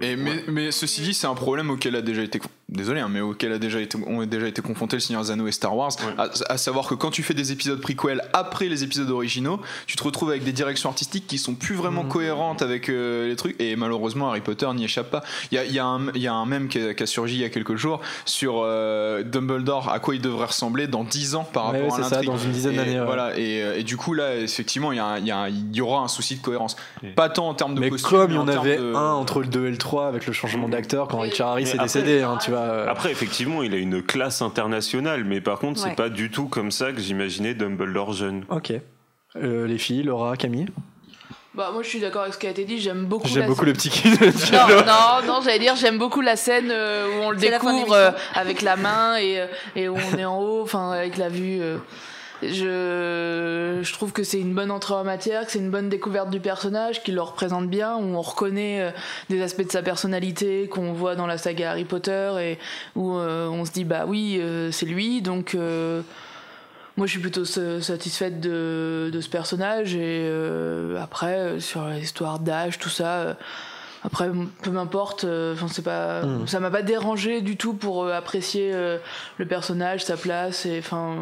Mais, 0.00 0.16
mais 0.46 0.70
ceci 0.70 1.00
dit, 1.00 1.14
c'est 1.14 1.26
un 1.26 1.34
problème 1.34 1.70
auquel 1.70 1.96
a 1.96 2.02
déjà 2.02 2.22
été 2.22 2.38
désolé, 2.68 3.00
hein, 3.00 3.08
mais 3.10 3.20
auquel 3.20 3.52
a 3.52 3.58
déjà 3.58 3.80
été 3.80 3.98
ont 4.06 4.24
déjà 4.24 4.46
été 4.48 4.62
confrontés 4.62 4.96
le 4.96 5.00
Seigneur 5.00 5.22
des 5.22 5.30
Anneaux 5.30 5.46
et 5.46 5.52
Star 5.52 5.76
Wars. 5.76 5.90
Ouais. 6.00 6.14
À, 6.18 6.30
à 6.52 6.56
savoir 6.58 6.86
que 6.88 6.94
quand 6.94 7.10
tu 7.10 7.22
fais 7.22 7.34
des 7.34 7.52
épisodes 7.52 7.80
prequels 7.80 8.22
après 8.32 8.66
les 8.68 8.82
épisodes 8.84 9.10
originaux, 9.10 9.21
tu 9.86 9.96
te 9.96 10.02
retrouves 10.02 10.30
avec 10.30 10.44
des 10.44 10.52
directions 10.52 10.88
artistiques 10.88 11.26
qui 11.26 11.38
sont 11.38 11.54
plus 11.54 11.74
vraiment 11.74 12.04
cohérentes 12.04 12.62
avec 12.62 12.88
euh, 12.88 13.28
les 13.28 13.36
trucs. 13.36 13.60
Et 13.60 13.76
malheureusement, 13.76 14.28
Harry 14.30 14.40
Potter 14.40 14.68
n'y 14.74 14.84
échappe 14.84 15.10
pas. 15.10 15.22
Il 15.50 15.56
y 15.56 15.58
a, 15.58 15.64
y 15.64 15.78
a 15.78 15.84
un, 15.84 16.08
il 16.14 16.22
y 16.22 16.26
a 16.26 16.34
un 16.34 16.46
mème 16.46 16.68
qui 16.68 16.78
a, 16.80 16.94
qui 16.94 17.02
a 17.02 17.06
surgi 17.06 17.34
il 17.36 17.40
y 17.40 17.44
a 17.44 17.50
quelques 17.50 17.76
jours 17.76 18.00
sur 18.24 18.62
euh, 18.64 19.22
Dumbledore, 19.22 19.90
à 19.90 19.98
quoi 20.00 20.14
il 20.14 20.20
devrait 20.20 20.46
ressembler 20.46 20.86
dans 20.86 21.04
10 21.04 21.34
ans 21.34 21.44
par 21.44 21.72
Ouais, 21.72 21.80
rapport 21.80 21.94
ouais, 21.98 22.00
à 22.00 22.04
c'est 22.04 22.08
ça, 22.10 22.16
l'intrigue. 22.16 22.30
dans 22.30 22.38
une 22.38 22.52
dizaine 22.52 22.72
Et 22.74 22.76
d'années, 22.76 23.00
ouais. 23.00 23.06
Voilà. 23.06 23.38
Et, 23.38 23.62
euh, 23.62 23.78
et 23.78 23.82
du 23.82 23.96
coup 23.96 24.14
là, 24.14 24.36
effectivement, 24.36 24.92
il 24.92 24.96
y, 24.96 25.00
a 25.00 25.06
un- 25.06 25.18
il 25.18 25.26
y, 25.26 25.76
y 25.76 25.80
aura 25.80 26.00
un 26.02 26.08
souci 26.08 26.36
de 26.36 26.42
cohérence. 26.42 26.76
Pas 27.16 27.28
tant 27.28 27.48
en 27.48 27.54
termes 27.54 27.74
de 27.74 27.80
Mais 27.80 27.90
costume, 27.90 28.10
comme 28.10 28.30
il 28.30 28.34
y 28.34 28.36
mais 28.38 28.42
en 28.42 28.48
avait 28.60 28.76
de- 28.76 28.94
un 28.94 29.12
entre 29.12 29.40
le 29.40 29.46
2 29.46 29.66
et 29.66 29.70
le 29.70 29.78
3 29.78 30.08
avec 30.08 30.26
le 30.26 30.32
changement 30.32 30.68
d'acteur 30.68 31.08
quand 31.08 31.18
Richard 31.20 31.50
Harris 31.50 31.64
Mais 31.64 31.70
est 31.70 31.74
après- 31.74 31.84
décédé, 31.84 32.22
hein, 32.22 32.38
tu 32.42 32.50
vois. 32.50 32.88
Après, 32.88 33.10
effectivement, 33.10 33.62
il 33.62 33.74
a 33.74 33.76
une 33.78 34.02
classe 34.02 34.42
internationale, 34.42 35.24
mais 35.24 35.40
par 35.40 35.58
contre, 35.58 35.82
Ouais. 35.82 35.90
c'est 35.90 35.96
pas 35.96 36.08
du 36.08 36.30
tout 36.30 36.46
comme 36.46 36.70
ça 36.70 36.92
que 36.92 37.00
j'imaginais 37.00 37.54
Dumbledore 37.54 38.12
jeune. 38.12 38.44
Ok. 38.50 38.72
Euh, 39.36 39.66
les 39.66 39.78
filles, 39.78 40.02
Laura, 40.02 40.36
Camille 40.36 40.66
Bah, 41.54 41.70
moi, 41.72 41.82
je 41.82 41.88
suis 41.88 42.00
d'accord 42.00 42.22
avec 42.22 42.34
ce 42.34 42.38
qui 42.38 42.46
a 42.46 42.50
été 42.50 42.64
dit. 42.64 42.78
J'aime 42.80 43.06
beaucoup. 43.06 43.28
J'aime 43.28 43.46
beaucoup 43.46 43.60
scène- 43.60 43.68
le 43.68 43.72
petit 43.72 43.90
kid. 43.90 44.12
Non, 44.52 44.66
non, 44.86 45.26
non, 45.34 45.40
j'allais 45.42 45.58
dire, 45.58 45.74
j'aime 45.76 45.98
beaucoup 45.98 46.20
la 46.20 46.36
scène 46.36 46.70
euh, 46.70 47.08
où 47.08 47.22
on 47.24 47.30
le 47.30 47.36
la 47.38 47.50
découvre 47.50 47.92
euh, 47.92 48.10
avec 48.34 48.62
la 48.62 48.76
main 48.76 49.16
et, 49.18 49.46
et 49.76 49.88
où 49.88 49.96
on 49.96 50.18
est 50.18 50.24
en 50.24 50.38
haut, 50.40 50.62
enfin, 50.62 50.90
avec 50.92 51.16
la 51.16 51.28
vue. 51.28 51.60
euh. 51.60 51.78
Je, 52.44 53.78
je 53.82 53.92
trouve 53.92 54.12
que 54.12 54.24
c'est 54.24 54.40
une 54.40 54.52
bonne 54.52 54.70
entrée 54.72 54.94
en 54.94 55.04
matière, 55.04 55.46
que 55.46 55.52
c'est 55.52 55.60
une 55.60 55.70
bonne 55.70 55.88
découverte 55.88 56.28
du 56.28 56.40
personnage, 56.40 57.02
qu'il 57.04 57.14
le 57.14 57.22
représente 57.22 57.68
bien, 57.68 57.94
où 57.96 58.02
on 58.16 58.20
reconnaît 58.20 58.80
euh, 58.80 58.90
des 59.30 59.40
aspects 59.42 59.62
de 59.64 59.70
sa 59.70 59.82
personnalité 59.82 60.68
qu'on 60.68 60.92
voit 60.92 61.14
dans 61.14 61.26
la 61.28 61.38
saga 61.38 61.70
Harry 61.70 61.84
Potter 61.84 62.32
et 62.40 62.58
où 62.96 63.16
euh, 63.16 63.46
on 63.48 63.64
se 63.64 63.70
dit, 63.70 63.84
bah 63.84 64.04
oui, 64.06 64.38
euh, 64.40 64.70
c'est 64.72 64.86
lui, 64.86 65.22
donc. 65.22 65.54
euh, 65.54 66.02
moi, 66.96 67.06
je 67.06 67.12
suis 67.12 67.20
plutôt 67.20 67.44
sa- 67.44 67.80
satisfaite 67.80 68.40
de, 68.40 69.10
de 69.12 69.20
ce 69.20 69.28
personnage. 69.28 69.94
Et 69.94 70.26
euh, 70.28 71.00
après, 71.02 71.38
euh, 71.38 71.60
sur 71.60 71.86
l'histoire 71.88 72.38
d'âge, 72.38 72.78
tout 72.78 72.88
ça, 72.90 73.14
euh, 73.20 73.34
après, 74.04 74.30
peu 74.62 74.70
m'importe. 74.70 75.24
euh, 75.24 75.54
Enfin, 75.54 75.68
c'est 75.68 75.82
pas, 75.82 76.22
Mm. 76.22 76.46
ça 76.46 76.60
m'a 76.60 76.70
pas 76.70 76.82
dérangé 76.82 77.40
du 77.40 77.56
tout 77.56 77.74
pour 77.74 78.08
apprécier 78.08 78.72
le 79.38 79.46
personnage, 79.46 80.04
sa 80.04 80.16
place. 80.16 80.66
Et 80.66 80.78
enfin, 80.80 81.16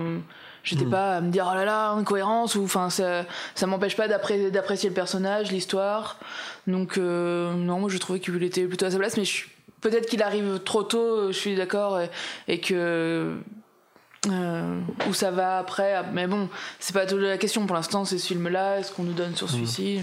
j'étais 0.65 0.87
Mm. 0.87 0.91
pas 0.91 1.17
à 1.17 1.21
me 1.21 1.31
dire 1.31 1.47
oh 1.51 1.55
là 1.55 1.65
là, 1.65 1.91
incohérence. 1.91 2.55
Ou 2.57 2.65
enfin, 2.65 2.91
ça, 2.91 3.25
ça 3.55 3.67
m'empêche 3.67 3.97
pas 3.97 4.09
d'appré- 4.09 4.51
d'apprécier 4.51 4.89
le 4.89 4.95
personnage, 4.95 5.53
l'histoire. 5.53 6.19
Donc, 6.67 6.99
euh, 6.99 7.53
non, 7.55 7.79
moi, 7.81 7.91
je 7.91 7.99
trouvais 7.99 8.19
qu'il 8.21 8.43
était 8.43 8.65
plutôt 8.67 8.87
à 8.87 8.91
sa 8.91 8.99
place. 8.99 9.17
Mais 9.17 9.25
je 9.25 9.31
suis- 9.31 9.51
peut-être 9.83 10.07
qu'il 10.09 10.23
arrive 10.23 10.59
trop 10.65 10.83
tôt. 10.83 11.29
Je 11.29 11.37
suis 11.39 11.55
d'accord 11.55 12.01
et, 12.01 12.11
et 12.49 12.61
que 12.61 13.35
euh, 14.29 14.81
où 15.09 15.15
ça 15.15 15.31
va 15.31 15.59
après. 15.59 16.03
Mais 16.13 16.27
bon, 16.27 16.49
c'est 16.79 16.93
pas 16.93 17.07
toute 17.07 17.21
la 17.21 17.39
question. 17.39 17.67
Pour 17.67 17.77
l'instant, 17.77 18.05
c'est 18.05 18.19
ce 18.19 18.27
film-là, 18.27 18.79
est-ce 18.79 18.93
qu'on 18.93 19.05
nous 19.05 19.13
donne 19.13 19.35
sur 19.35 19.49
celui-ci? 19.49 20.03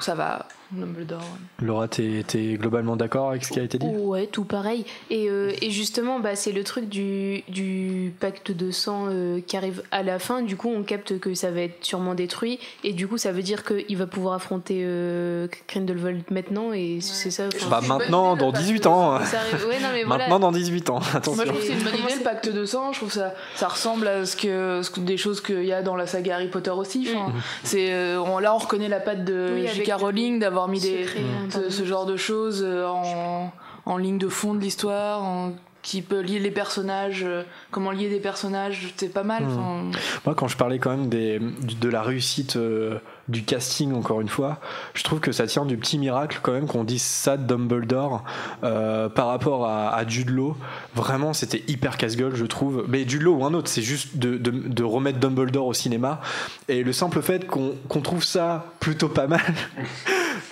Ça 0.00 0.14
va, 0.14 0.46
Dumbledore. 0.72 1.22
Laura, 1.62 1.88
t'es 1.88 2.24
t'es 2.26 2.54
globalement 2.54 2.96
d'accord 2.96 3.30
avec 3.30 3.44
ce 3.44 3.52
qui 3.52 3.60
a 3.60 3.62
été 3.62 3.78
dit? 3.78 3.86
Ouais, 3.86 4.26
tout 4.26 4.44
pareil. 4.44 4.84
Et, 5.10 5.28
euh, 5.28 5.52
et 5.62 5.70
justement, 5.70 6.18
bah, 6.20 6.34
c'est 6.36 6.52
le 6.52 6.64
truc 6.64 6.88
du, 6.88 7.42
du 7.48 8.12
pacte 8.20 8.50
de 8.50 8.70
sang 8.70 9.06
euh, 9.08 9.40
qui 9.46 9.56
arrive 9.56 9.82
à 9.90 10.02
la 10.02 10.18
fin. 10.18 10.42
Du 10.42 10.56
coup, 10.56 10.68
on 10.74 10.82
capte 10.82 11.18
que 11.20 11.34
ça 11.34 11.50
va 11.50 11.60
être 11.62 11.84
sûrement 11.84 12.14
détruit. 12.14 12.58
Et 12.82 12.92
du 12.92 13.06
coup, 13.06 13.18
ça 13.18 13.30
veut 13.32 13.42
dire 13.42 13.62
qu'il 13.64 13.96
va 13.96 14.06
pouvoir 14.06 14.34
affronter 14.34 14.80
euh, 14.84 15.46
Grindelwald 15.68 16.22
maintenant. 16.30 16.72
Et 16.72 16.98
c'est 17.00 17.30
ça. 17.30 17.44
enfin, 17.54 17.68
Bah 17.68 17.80
maintenant, 17.86 18.36
dans 18.36 18.52
18 18.52 18.86
ans. 18.86 19.20
ça 19.24 19.40
arrive- 19.40 19.66
ouais, 19.68 19.80
non, 19.80 19.88
mais 19.92 20.04
voilà. 20.04 20.24
Maintenant, 20.24 20.40
dans 20.40 20.52
18 20.52 20.90
ans. 20.90 21.00
Attention. 21.14 21.34
Moi, 21.36 21.44
je 21.44 21.50
trouve 21.50 21.60
que 21.60 21.66
c'est 21.66 21.72
une 21.78 21.84
bonne 21.84 21.94
idée, 21.94 22.14
le 22.18 22.22
pacte 22.24 22.48
de 22.48 22.64
sang. 22.64 22.92
Je 22.92 22.98
trouve 22.98 23.08
que 23.10 23.14
ça, 23.14 23.34
ça 23.54 23.68
ressemble 23.68 24.08
à 24.08 24.26
ce 24.26 24.36
que, 24.36 24.80
ce 24.82 24.90
que- 24.90 25.00
des 25.00 25.16
choses 25.16 25.40
qu'il 25.40 25.64
y 25.64 25.72
a 25.72 25.82
dans 25.82 25.96
la 25.96 26.06
saga 26.06 26.36
Harry 26.36 26.48
Potter 26.48 26.70
aussi. 26.70 27.06
Enfin, 27.10 27.32
c'est, 27.62 27.92
euh, 27.92 28.20
on- 28.20 28.38
là, 28.38 28.54
on 28.54 28.58
reconnaît 28.58 28.88
la 28.88 29.00
patte 29.00 29.24
de 29.24 29.50
Oui, 29.54 29.68
J.K. 29.68 29.92
Rowling 29.98 30.38
d'avoir 30.38 30.53
mis 30.68 30.80
des, 30.80 31.06
ce, 31.50 31.70
ce 31.70 31.84
genre 31.84 32.06
de 32.06 32.16
choses 32.16 32.62
euh, 32.66 32.86
en, 32.86 33.52
en 33.86 33.96
ligne 33.96 34.18
de 34.18 34.28
fond 34.28 34.54
de 34.54 34.60
l'histoire, 34.60 35.22
en- 35.22 35.52
qui 35.82 36.00
peut 36.00 36.20
lier 36.20 36.38
les 36.38 36.50
personnages, 36.50 37.24
euh, 37.26 37.42
comment 37.70 37.90
lier 37.90 38.08
des 38.08 38.18
personnages, 38.20 38.94
c'est 38.96 39.12
pas 39.12 39.22
mal. 39.22 39.42
Hmm. 39.44 39.90
Moi, 40.24 40.34
quand 40.34 40.48
je 40.48 40.56
parlais 40.56 40.78
quand 40.78 40.90
même 40.90 41.08
des, 41.10 41.38
de 41.38 41.88
la 41.90 42.00
réussite 42.02 42.56
euh, 42.56 42.98
du 43.28 43.42
casting, 43.42 43.92
encore 43.94 44.20
une 44.20 44.28
fois, 44.28 44.58
je 44.94 45.02
trouve 45.02 45.20
que 45.20 45.32
ça 45.32 45.46
tient 45.46 45.64
du 45.64 45.76
petit 45.76 45.98
miracle 45.98 46.40
quand 46.42 46.52
même 46.52 46.66
qu'on 46.66 46.84
dise 46.84 47.02
ça 47.02 47.36
de 47.36 47.44
Dumbledore 47.44 48.22
euh, 48.62 49.08
par 49.08 49.28
rapport 49.28 49.66
à, 49.66 49.94
à 49.94 50.06
Jude 50.06 50.30
Law. 50.30 50.56
Vraiment, 50.94 51.32
c'était 51.32 51.62
hyper 51.68 51.96
casse-gueule, 51.96 52.34
je 52.34 52.44
trouve. 52.44 52.84
Mais 52.88 53.08
Jude 53.08 53.22
Law 53.22 53.36
ou 53.36 53.44
un 53.44 53.54
autre, 53.54 53.68
c'est 53.68 53.82
juste 53.82 54.16
de, 54.16 54.84
remettre 54.84 55.18
Dumbledore 55.18 55.66
au 55.66 55.74
cinéma. 55.74 56.20
Et 56.68 56.82
le 56.82 56.92
simple 56.92 57.22
fait 57.22 57.46
qu'on 57.46 58.00
trouve 58.02 58.24
ça 58.24 58.66
plutôt 58.80 59.08
pas 59.08 59.26
mal. 59.26 59.40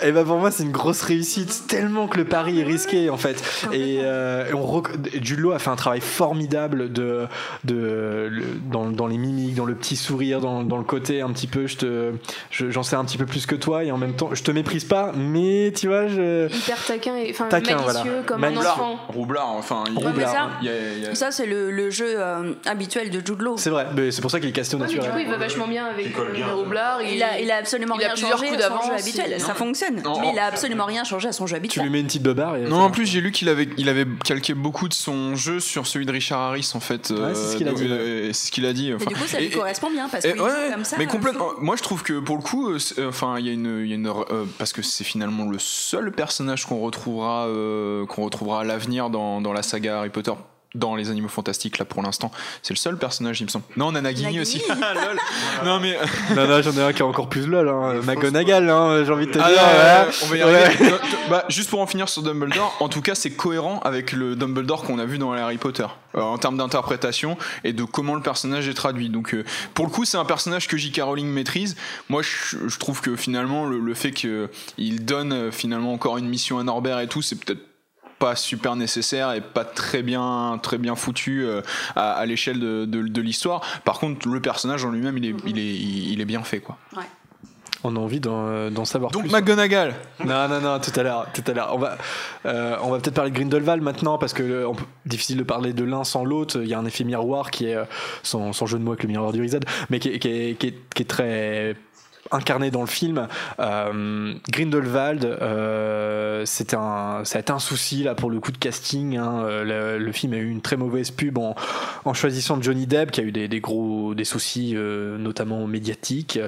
Et 0.01 0.11
bah 0.11 0.23
pour 0.25 0.37
moi 0.37 0.51
c'est 0.51 0.63
une 0.63 0.71
grosse 0.71 1.01
réussite, 1.01 1.63
tellement 1.67 2.07
que 2.07 2.17
le 2.17 2.25
pari 2.25 2.59
est 2.59 2.63
risqué 2.63 3.09
en 3.09 3.17
fait. 3.17 3.41
Et, 3.71 3.99
euh, 4.01 4.51
Jude 5.21 5.39
Law 5.39 5.51
a 5.51 5.59
fait 5.59 5.69
un 5.69 5.75
travail 5.75 6.01
formidable 6.01 6.91
de, 6.91 7.27
dans, 7.63 9.07
les 9.07 9.17
mimiques, 9.17 9.55
dans 9.55 9.65
le 9.65 9.75
petit 9.75 9.95
sourire, 9.95 10.41
dans, 10.41 10.77
le 10.77 10.83
côté 10.83 11.21
un 11.21 11.31
petit 11.31 11.47
peu, 11.47 11.67
je 11.67 11.77
te, 11.77 12.13
j'en 12.69 12.83
sais 12.83 12.95
un 12.95 13.05
petit 13.05 13.17
peu 13.17 13.25
plus 13.25 13.45
que 13.45 13.55
toi 13.55 13.83
et 13.83 13.91
en 13.91 13.97
même 13.97 14.13
temps 14.13 14.29
je 14.33 14.43
te 14.43 14.51
méprise 14.51 14.83
pas, 14.83 15.11
mais 15.15 15.71
tu 15.75 15.87
vois 15.87 16.07
je. 16.07 16.47
Hyper 16.53 16.83
taquin 16.85 17.15
et 17.17 17.29
enfin 17.31 17.47
Taquin, 17.49 17.75
malicieux 17.77 18.01
voilà. 18.03 18.23
comme 18.25 18.43
un 18.43 18.57
enfant. 18.57 18.99
Roublard, 19.09 19.49
enfin. 19.51 19.83
il- 19.87 19.97
Ouais, 19.97 20.11
mais 20.15 20.25
ça, 20.25 20.49
il 20.61 20.67
y 20.67 20.69
a- 20.69 20.73
il 20.97 21.03
y 21.03 21.07
a- 21.07 21.15
ça 21.15 21.31
c'est 21.31 21.45
le, 21.45 21.71
le 21.71 21.89
jeu 21.89 22.15
euh, 22.17 22.53
habituel 22.65 23.09
de 23.09 23.19
Jude 23.25 23.41
Law. 23.41 23.57
C'est 23.57 23.69
vrai, 23.69 23.87
mais 23.95 24.11
c'est 24.11 24.21
pour 24.21 24.31
ça 24.31 24.39
qu'il 24.39 24.49
est 24.49 24.53
casté 24.53 24.75
au 24.75 24.79
Ouais, 24.79 24.85
mais 24.87 24.91
du 24.93 24.99
naturel. 24.99 25.17
coup, 25.23 25.27
il 25.27 25.31
va 25.31 25.37
vachement 25.37 25.67
bien 25.67 25.85
avec 25.85 26.15
Roublard, 26.53 27.01
Il 27.01 27.21
a, 27.23 27.39
il 27.39 27.49
a 27.51 27.57
absolument 27.57 27.95
il 27.95 28.03
a 28.03 28.05
rien 28.07 28.13
plusieurs 28.13 28.37
changé 28.37 28.49
coups 28.51 28.63
à 28.63 28.69
son 28.69 28.87
jeu 28.87 28.93
habituel. 28.93 29.39
Ça 29.39 29.53
fonctionne. 29.53 30.01
Non, 30.03 30.19
mais 30.19 30.27
en- 30.27 30.33
il 30.33 30.39
a 30.39 30.45
absolument 30.45 30.85
rien 30.85 31.03
changé 31.03 31.27
à 31.27 31.31
son 31.31 31.47
jeu 31.47 31.53
Tu 31.53 31.57
habituel. 31.57 31.83
lui 31.85 31.91
mets 31.91 31.99
une 31.99 32.07
petite 32.07 32.23
beubare 32.23 32.57
et. 32.57 32.61
Non, 32.63 32.79
en 32.81 32.91
plus 32.91 33.05
j'ai 33.05 33.21
lu 33.21 33.31
qu'il 33.31 33.49
avait, 33.49 33.69
il 33.77 33.89
avait 33.89 34.05
calqué 34.23 34.53
beaucoup 34.53 34.87
de 34.87 34.93
son 34.93 35.35
jeu 35.35 35.59
sur 35.59 35.87
celui 35.87 36.05
de 36.05 36.11
Richard 36.11 36.39
Harris 36.39 36.71
en 36.73 36.79
fait. 36.79 37.11
Ouais, 37.11 37.33
c'est 37.33 37.53
ce 37.53 37.57
qu'il 37.57 37.67
a 37.67 37.71
donc, 37.71 37.79
dit. 37.79 37.87
euh, 37.89 38.27
c'est 38.33 38.47
ce 38.47 38.51
qu'il 38.51 38.65
a 38.65 38.73
dit. 38.73 38.91
Du 38.91 39.15
coup, 39.15 39.27
ça 39.27 39.39
lui 39.39 39.49
correspond 39.49 39.89
bien 39.91 40.07
parce 40.09 40.25
joue 40.27 40.33
comme 40.71 40.83
ça. 40.83 40.95
mais 40.97 41.05
complètement. 41.07 41.49
Moi, 41.59 41.75
je 41.75 41.83
trouve 41.83 42.03
que 42.03 42.19
pour 42.19 42.35
le 42.37 42.41
coup, 42.41 42.52
enfin, 42.99 43.37
parce 44.57 44.73
que 44.73 44.81
c'est 44.81 45.03
finalement 45.03 45.49
le 45.49 45.59
seul 45.59 46.11
personnage 46.11 46.65
qu'on 46.65 46.79
retrouvera, 46.79 47.47
euh, 47.47 48.05
qu'on 48.05 48.23
retrouvera 48.23 48.61
à 48.61 48.63
l'avenir 48.63 49.09
dans 49.09 49.53
la 49.53 49.63
saga 49.63 49.99
Harry 49.99 50.09
Potter. 50.09 50.33
Dans 50.75 50.95
les 50.95 51.11
animaux 51.11 51.27
fantastiques, 51.27 51.77
là 51.77 51.85
pour 51.85 52.01
l'instant, 52.01 52.31
c'est 52.63 52.73
le 52.73 52.79
seul 52.79 52.97
personnage, 52.97 53.39
il 53.41 53.43
me 53.43 53.49
semble. 53.49 53.65
Non, 53.77 53.91
Nanagini 53.91 54.23
Nagini. 54.25 54.41
aussi. 54.41 54.61
Ah, 54.69 54.93
lol. 54.95 55.19
Non 55.65 55.79
mais 55.79 55.97
Non, 56.35 56.47
non, 56.47 56.61
j'en 56.63 56.71
ai 56.73 56.81
un 56.81 56.93
qui 56.93 56.99
est 56.99 57.05
encore 57.05 57.29
plus 57.29 57.45
lol, 57.45 57.69
hein. 57.69 58.01
McGonagall, 58.03 58.69
hein, 58.69 59.03
j'ai 59.05 59.11
envie 59.11 59.27
de 59.27 59.31
te 59.33 59.39
Ah, 59.39 59.49
dire. 59.51 59.61
non, 59.61 59.67
ouais. 59.67 60.07
ouais, 60.07 60.13
on 60.23 60.25
va 60.25 60.37
y 60.37 60.41
arriver. 60.41 60.85
Euh, 60.93 60.97
t- 60.97 61.29
bah, 61.29 61.45
juste 61.49 61.69
pour 61.69 61.79
en 61.79 61.85
finir 61.85 62.09
sur 62.09 62.23
Dumbledore, 62.23 62.75
en 62.79 62.89
tout 62.89 63.01
cas, 63.01 63.13
c'est 63.13 63.29
cohérent 63.31 63.79
avec 63.81 64.11
le 64.13 64.35
Dumbledore 64.35 64.83
qu'on 64.83 64.97
a 64.97 65.05
vu 65.05 65.19
dans 65.19 65.31
Harry 65.33 65.57
Potter 65.59 65.85
euh, 66.15 66.21
en 66.21 66.39
termes 66.39 66.57
d'interprétation 66.57 67.37
et 67.63 67.71
de 67.73 67.83
comment 67.83 68.15
le 68.15 68.21
personnage 68.21 68.67
est 68.67 68.73
traduit. 68.73 69.09
Donc, 69.09 69.35
euh, 69.35 69.45
pour 69.75 69.85
le 69.85 69.91
coup, 69.91 70.05
c'est 70.05 70.17
un 70.17 70.25
personnage 70.25 70.67
que 70.67 70.75
J.K. 70.75 71.01
Rowling 71.03 71.27
maîtrise. 71.27 71.75
Moi, 72.09 72.23
je, 72.23 72.57
je 72.67 72.79
trouve 72.79 73.01
que 73.01 73.15
finalement, 73.15 73.65
le, 73.67 73.79
le 73.79 73.93
fait 73.93 74.11
qu'il 74.11 75.05
donne 75.05 75.33
euh, 75.33 75.51
finalement 75.51 75.93
encore 75.93 76.17
une 76.17 76.27
mission 76.27 76.57
à 76.57 76.63
Norbert 76.63 76.99
et 76.99 77.07
tout, 77.07 77.21
c'est 77.21 77.35
peut-être 77.35 77.61
pas 78.23 78.35
super 78.35 78.75
nécessaire 78.75 79.33
et 79.33 79.41
pas 79.41 79.65
très 79.65 80.01
bien 80.03 80.59
très 80.63 80.77
bien 80.77 80.95
foutu 80.95 81.43
euh, 81.45 81.61
à, 81.95 82.11
à 82.13 82.25
l'échelle 82.25 82.59
de, 82.59 82.85
de- 82.85 83.07
de 83.17 83.21
l'histoire 83.21 83.61
par 83.83 83.99
contre 83.99 84.27
le 84.29 84.39
personnage 84.39 84.85
en 84.85 84.91
lui-même 84.91 85.17
il 85.17 85.25
est, 85.25 85.35
il 85.45 85.57
est 85.59 85.75
il 86.13 86.21
est 86.21 86.25
bien 86.33 86.43
fait 86.43 86.59
quoi 86.59 86.77
On 87.85 87.95
a 87.97 87.99
envie 87.99 88.21
d'en 88.21 88.71
d'en 88.71 88.85
savoir 88.85 89.11
donc 89.11 89.23
plus. 89.23 89.31
McGonagall 89.33 89.93
Non, 90.23 90.47
non, 90.47 90.61
non, 90.61 90.79
tout 90.79 90.97
à 90.97 91.03
l'heure, 91.03 91.27
tout 91.33 91.43
à 91.45 91.51
l'heure. 91.53 91.71
On 91.75 91.79
va, 91.79 91.97
euh, 92.45 92.77
on 92.81 92.89
va 92.91 92.99
peut-être 92.99 93.13
parler 93.15 93.31
de 93.31 93.35
Grindelwald 93.35 93.83
maintenant 93.83 94.17
parce 94.17 94.31
que 94.31 94.41
euh, 94.43 94.69
on 94.71 94.73
peut- 94.75 94.85
difficile 95.05 95.35
de 95.37 95.43
parler 95.43 95.73
de 95.73 95.83
l'un 95.83 96.05
sans 96.05 96.23
l'autre. 96.23 96.61
Il 96.63 96.69
y 96.69 96.73
a 96.73 96.79
un 96.79 96.85
effet 96.85 97.03
miroir 97.03 97.51
qui 97.51 97.65
est 97.65 97.75
euh, 97.75 97.83
son, 98.23 98.53
son 98.53 98.65
jeu 98.67 98.77
de 98.79 98.83
mots 98.85 98.91
avec 98.93 99.03
le 99.03 99.09
miroir 99.09 99.33
du 99.33 99.41
Rizad, 99.41 99.65
mais 99.89 99.99
qui 99.99 100.07
est, 100.09 100.19
qui 100.19 100.29
est, 100.29 100.55
qui 100.57 100.67
est, 100.67 100.75
qui 100.95 101.01
est 101.03 101.09
très 101.09 101.75
incarné 102.33 102.71
dans 102.71 102.81
le 102.81 102.87
film. 102.87 103.27
Euh, 103.59 104.33
Grindelwald, 104.51 105.23
euh, 105.25 106.43
c'était 106.45 106.75
un, 106.75 107.21
ça 107.23 107.37
a 107.37 107.41
été 107.41 107.51
un 107.51 107.59
souci 107.59 108.03
là 108.03 108.15
pour 108.15 108.29
le 108.29 108.39
coup 108.39 108.51
de 108.51 108.57
casting. 108.57 109.17
hein. 109.17 109.43
Euh, 109.45 109.97
Le, 109.99 110.11
film 110.11 110.33
a 110.33 110.37
eu 110.37 110.49
une 110.49 110.61
très 110.61 110.75
mauvaise 110.77 111.11
pub 111.11 111.37
en, 111.37 111.55
choisissant 112.13 112.61
Johnny 112.61 112.85
Depp, 112.87 113.11
qui 113.11 113.21
a 113.21 113.23
eu 113.23 113.31
des, 113.31 113.47
gros 113.59 114.13
des 114.13 114.25
soucis, 114.25 114.75
notamment 114.75 115.65
médiatiques. 115.67 116.39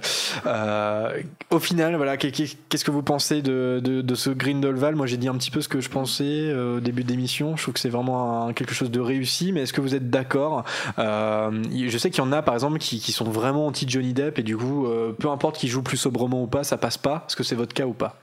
Au 1.52 1.60
final, 1.60 1.96
voilà, 1.96 2.18
qu'est- 2.18 2.32
qu'est- 2.32 2.58
qu'est-ce 2.70 2.86
que 2.86 2.92
vous 2.92 3.02
pensez 3.04 3.42
de, 3.42 3.80
de, 3.84 4.16
ce 4.16 4.30
Grindelwald? 4.30 4.96
Moi, 4.98 5.06
j'ai 5.08 5.18
dit 5.18 5.28
un 5.28 5.36
petit 5.36 5.52
peu 5.52 5.62
ce 5.62 5.68
que 5.70 5.82
je 5.82 5.90
pensais 5.90 6.54
au 6.54 6.80
début 6.80 7.04
de 7.04 7.10
l'émission. 7.10 7.56
Je 7.56 7.62
trouve 7.64 7.74
que 7.74 7.80
c'est 7.80 7.90
vraiment 7.90 8.52
quelque 8.54 8.74
chose 8.74 8.92
de 8.92 9.00
réussi, 9.00 9.52
mais 9.52 9.62
est-ce 9.62 9.74
que 9.74 9.82
vous 9.82 9.96
êtes 9.96 10.10
d'accord? 10.10 10.64
Je 10.98 11.98
sais 11.98 12.10
qu'il 12.10 12.24
y 12.24 12.28
en 12.28 12.32
a, 12.32 12.42
par 12.42 12.54
exemple, 12.54 12.80
qui, 12.80 13.00
qui 13.00 13.12
sont 13.12 13.26
vraiment 13.26 13.68
anti 13.68 13.86
Johnny 13.88 14.14
Depp 14.14 14.40
et 14.40 14.44
du 14.44 14.58
coup, 14.58 14.88
peu 15.20 15.30
importe 15.30 15.58
qu'ils 15.58 15.70
jouent 15.76 15.84
plus 15.84 15.98
sobrement 15.98 16.42
ou 16.42 16.48
pas, 16.48 16.64
ça 16.64 16.78
passe 16.78 16.98
pas. 16.98 17.26
Est-ce 17.28 17.36
que 17.36 17.44
c'est 17.44 17.56
votre 17.56 17.74
cas 17.74 17.86
ou 17.86 17.94
pas? 17.94 18.18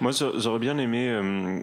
Moi, 0.00 0.12
j'a- 0.12 0.32
j'aurais 0.38 0.58
bien 0.58 0.76
aimé 0.78 1.08
euh, 1.08 1.60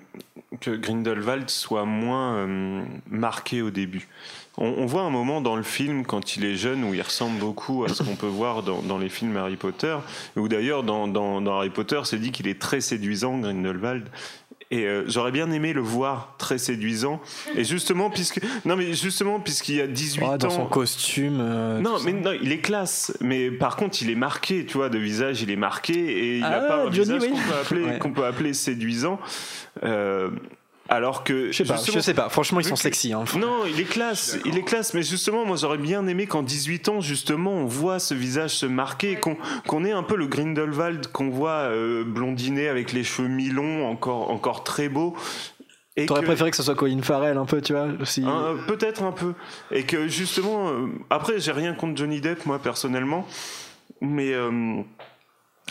que 0.60 0.72
Grindelwald 0.72 1.50
soit 1.50 1.86
moins 1.86 2.34
euh, 2.36 2.84
marqué 3.10 3.62
au 3.62 3.70
début. 3.70 4.08
On, 4.58 4.86
voit 4.86 5.02
un 5.02 5.10
moment 5.10 5.42
dans 5.42 5.56
le 5.56 5.64
film, 5.64 6.06
quand 6.06 6.36
il 6.36 6.46
est 6.46 6.56
jeune, 6.56 6.84
où 6.84 6.94
il 6.94 7.02
ressemble 7.02 7.40
beaucoup 7.40 7.86
à 7.86 7.90
ce 7.90 8.04
qu'on 8.04 8.16
peut 8.16 8.28
voir 8.28 8.62
dans, 8.62 9.00
les 9.00 9.10
films 9.10 9.36
Harry 9.36 9.56
Potter, 9.56 9.98
où 10.36 10.48
d'ailleurs, 10.48 10.84
dans- 10.84 11.08
dans 11.08 11.58
Harry 11.58 11.72
Potter, 11.72 12.00
c'est 12.04 12.20
dit 12.20 12.32
qu'il 12.32 12.48
est 12.48 12.62
très 12.62 12.80
séduisant, 12.80 13.40
Grindelwald. 13.40 14.08
Et 14.74 14.86
euh, 14.88 15.04
j'aurais 15.08 15.32
bien 15.32 15.52
aimé 15.52 15.72
le 15.72 15.82
voir 15.82 16.34
très 16.40 16.58
séduisant. 16.58 17.22
Et 17.56 17.64
justement, 17.64 18.10
puisque 18.10 18.40
non 18.66 18.76
mais 18.76 18.94
justement 18.94 19.40
puisqu'il 19.40 19.76
y 19.76 19.82
a 19.82 19.86
18 19.88 20.26
Ah, 20.28 20.38
Dans 20.40 20.48
ans, 20.48 20.52
son 20.52 20.66
costume. 20.66 21.38
euh, 21.40 21.80
non, 21.80 21.98
mais 22.04 22.12
non, 22.14 22.32
il 22.42 22.52
est 22.52 22.58
classe. 22.58 23.16
Mais 23.22 23.52
par 23.52 23.76
contre, 23.76 24.02
il 24.02 24.10
est 24.10 24.16
marqué, 24.16 24.66
tu 24.66 24.78
vois, 24.78 24.90
de 24.90 24.98
visage, 24.98 25.44
il 25.44 25.52
est 25.52 25.56
marqué 25.56 25.94
et 25.94 26.38
il 26.38 26.44
Ah, 26.44 26.50
n'a 26.50 26.60
pas 26.62 26.78
un 26.86 26.92
Johnny, 26.92 27.20
visage 27.20 27.22
oui. 27.22 27.30
qu'on 27.30 27.36
peut 27.52 27.56
appeler, 27.62 27.84
Ouais. 27.86 28.12
peut 28.16 28.26
appeler 28.26 28.54
séduisant. 28.54 29.20
Euh, 29.84 30.30
alors 30.90 31.24
que 31.24 31.48
Je 31.52 31.58
sais 31.58 31.64
pas, 31.64 31.78
je 31.78 32.00
sais 32.00 32.14
pas. 32.14 32.30
Franchement, 32.30 32.60
ils 32.60 32.66
sont 32.66 32.76
que- 32.76 32.80
sexy. 32.82 33.14
Hein. 33.14 33.24
Non, 33.40 33.66
il 33.66 33.80
est 33.80 33.86
classe, 33.86 34.38
il 34.46 34.58
est 34.58 34.64
classe. 34.64 34.94
Mais 34.94 35.02
justement, 35.04 35.46
moi, 35.46 35.56
j'aurais 35.56 35.78
bien 35.78 36.06
aimé 36.08 36.28
qu'en 36.28 36.44
18 36.44 36.90
ans, 36.90 37.02
justement, 37.02 37.52
on 37.54 37.66
voit 37.66 38.00
ce 38.00 38.14
visage 38.14 38.52
se 38.52 38.66
marquer, 38.66 39.16
qu'on 39.16 39.38
qu'on 39.68 39.86
ait 39.86 39.92
un 39.94 40.04
peu 40.04 40.16
le 40.16 40.28
Grindelwald 40.28 41.08
qu'on 41.08 41.30
voit 41.30 41.52
euh, 41.72 42.04
blondiné 42.04 42.68
avec 42.68 42.92
les 42.94 43.04
cheveux 43.04 43.28
mi-longs, 43.30 43.88
encore, 43.90 44.30
encore 44.30 44.64
très 44.64 44.90
beau. 44.90 45.16
Et 45.96 46.06
T'aurais 46.08 46.22
que- 46.22 46.26
préféré 46.26 46.50
que 46.50 46.58
ce 46.58 46.64
soit 46.64 46.74
Colin 46.76 47.02
Farrell 47.04 47.38
un 47.38 47.46
peu, 47.46 47.62
tu 47.62 47.74
vois 47.74 47.88
aussi. 48.02 48.26
Peut-être 48.68 49.04
un 49.04 49.12
peu. 49.12 49.34
Et 49.72 49.84
que 49.84 50.08
justement, 50.08 50.70
euh, 50.70 50.88
après, 51.12 51.40
j'ai 51.40 51.52
rien 51.52 51.74
contre 51.74 51.98
Johnny 51.98 52.20
Depp, 52.20 52.46
moi, 52.48 52.58
personnellement. 52.60 53.28
Mais 54.02 54.34
euh, 54.34 54.82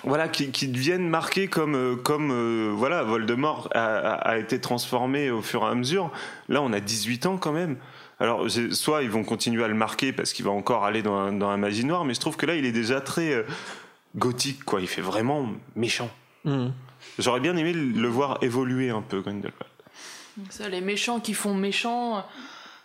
voilà, 0.04 0.28
qui, 0.28 0.50
qui 0.50 0.68
deviennent 0.68 1.08
marqués 1.08 1.48
comme, 1.48 1.74
euh, 1.74 1.96
comme 1.96 2.30
euh, 2.32 2.72
voilà, 2.74 3.02
Voldemort 3.02 3.68
a, 3.74 3.84
a- 3.84 4.14
a 4.14 4.38
été 4.38 4.60
transformé 4.60 5.30
au 5.30 5.42
fur 5.42 5.62
et 5.62 5.66
à 5.66 5.74
mesure. 5.74 6.10
Là, 6.48 6.62
on 6.62 6.72
a 6.72 6.80
18 6.80 7.26
ans 7.26 7.36
quand 7.36 7.52
même. 7.52 7.76
Alors, 8.20 8.46
soit 8.70 9.02
ils 9.02 9.10
vont 9.10 9.24
continuer 9.24 9.64
à 9.64 9.68
le 9.68 9.74
marquer 9.74 10.12
parce 10.12 10.32
qu'il 10.32 10.44
va 10.44 10.50
encore 10.52 10.84
aller 10.84 11.02
dans, 11.02 11.16
un- 11.16 11.32
dans 11.32 11.50
la 11.50 11.56
magie 11.56 11.84
noire, 11.84 12.04
mais 12.04 12.14
je 12.14 12.20
trouve 12.20 12.36
que 12.36 12.46
là, 12.46 12.54
il 12.54 12.64
est 12.64 12.72
déjà 12.72 13.00
très 13.00 13.32
euh, 13.32 13.42
gothique, 14.16 14.64
quoi. 14.64 14.80
Il 14.80 14.86
fait 14.88 15.00
vraiment 15.02 15.48
méchant. 15.76 16.10
Mhm. 16.44 16.72
J'aurais 17.18 17.40
bien 17.40 17.56
aimé 17.56 17.72
le 17.72 18.08
voir 18.08 18.38
évoluer 18.42 18.90
un 18.90 19.02
peu, 19.02 19.20
Grindelwald. 19.20 19.54
Ça, 20.50 20.68
les 20.68 20.80
méchants 20.80 21.20
qui 21.20 21.34
font 21.34 21.54
méchants, 21.54 22.24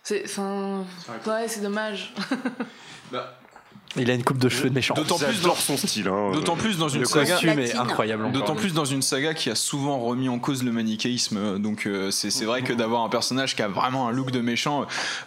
c'est. 0.02 0.22
Enfin. 0.24 0.84
Ouais, 1.26 1.48
c'est 1.48 1.60
dommage. 1.62 2.12
Il 3.98 4.10
a 4.10 4.14
une 4.14 4.24
coupe 4.24 4.38
de 4.38 4.48
cheveux 4.48 4.70
de 4.70 4.74
méchant. 4.74 4.94
D'autant 4.94 5.18
plus 5.18 5.40
dans, 5.42 5.54
son 5.54 5.76
style. 5.76 6.08
hein. 6.08 6.30
d'autant 6.32 6.56
plus 6.56 6.78
dans 6.78 6.88
une 6.88 7.00
Le 7.00 7.06
saga 7.06 7.32
costume 7.32 7.50
est 7.50 7.56
Latine. 7.56 7.78
incroyable. 7.80 8.32
D'autant 8.32 8.54
plus 8.54 8.72
dans 8.74 8.84
une 8.84 9.02
saga 9.02 9.34
qui 9.34 9.50
a 9.50 9.54
souvent 9.54 9.98
remis 9.98 10.28
en 10.28 10.38
cause 10.38 10.62
le 10.64 10.72
manichéisme, 10.72 11.58
donc 11.58 11.86
euh, 11.86 12.10
c'est 12.10 12.30
c'est 12.30 12.44
vrai 12.44 12.62
que 12.62 12.72
d'avoir 12.72 13.02
un 13.04 13.08
personnage 13.08 13.56
qui 13.56 13.62
a 13.62 13.68
vraiment 13.68 14.08
un 14.08 14.12
look 14.12 14.30
de 14.30 14.40
méchant. 14.40 14.82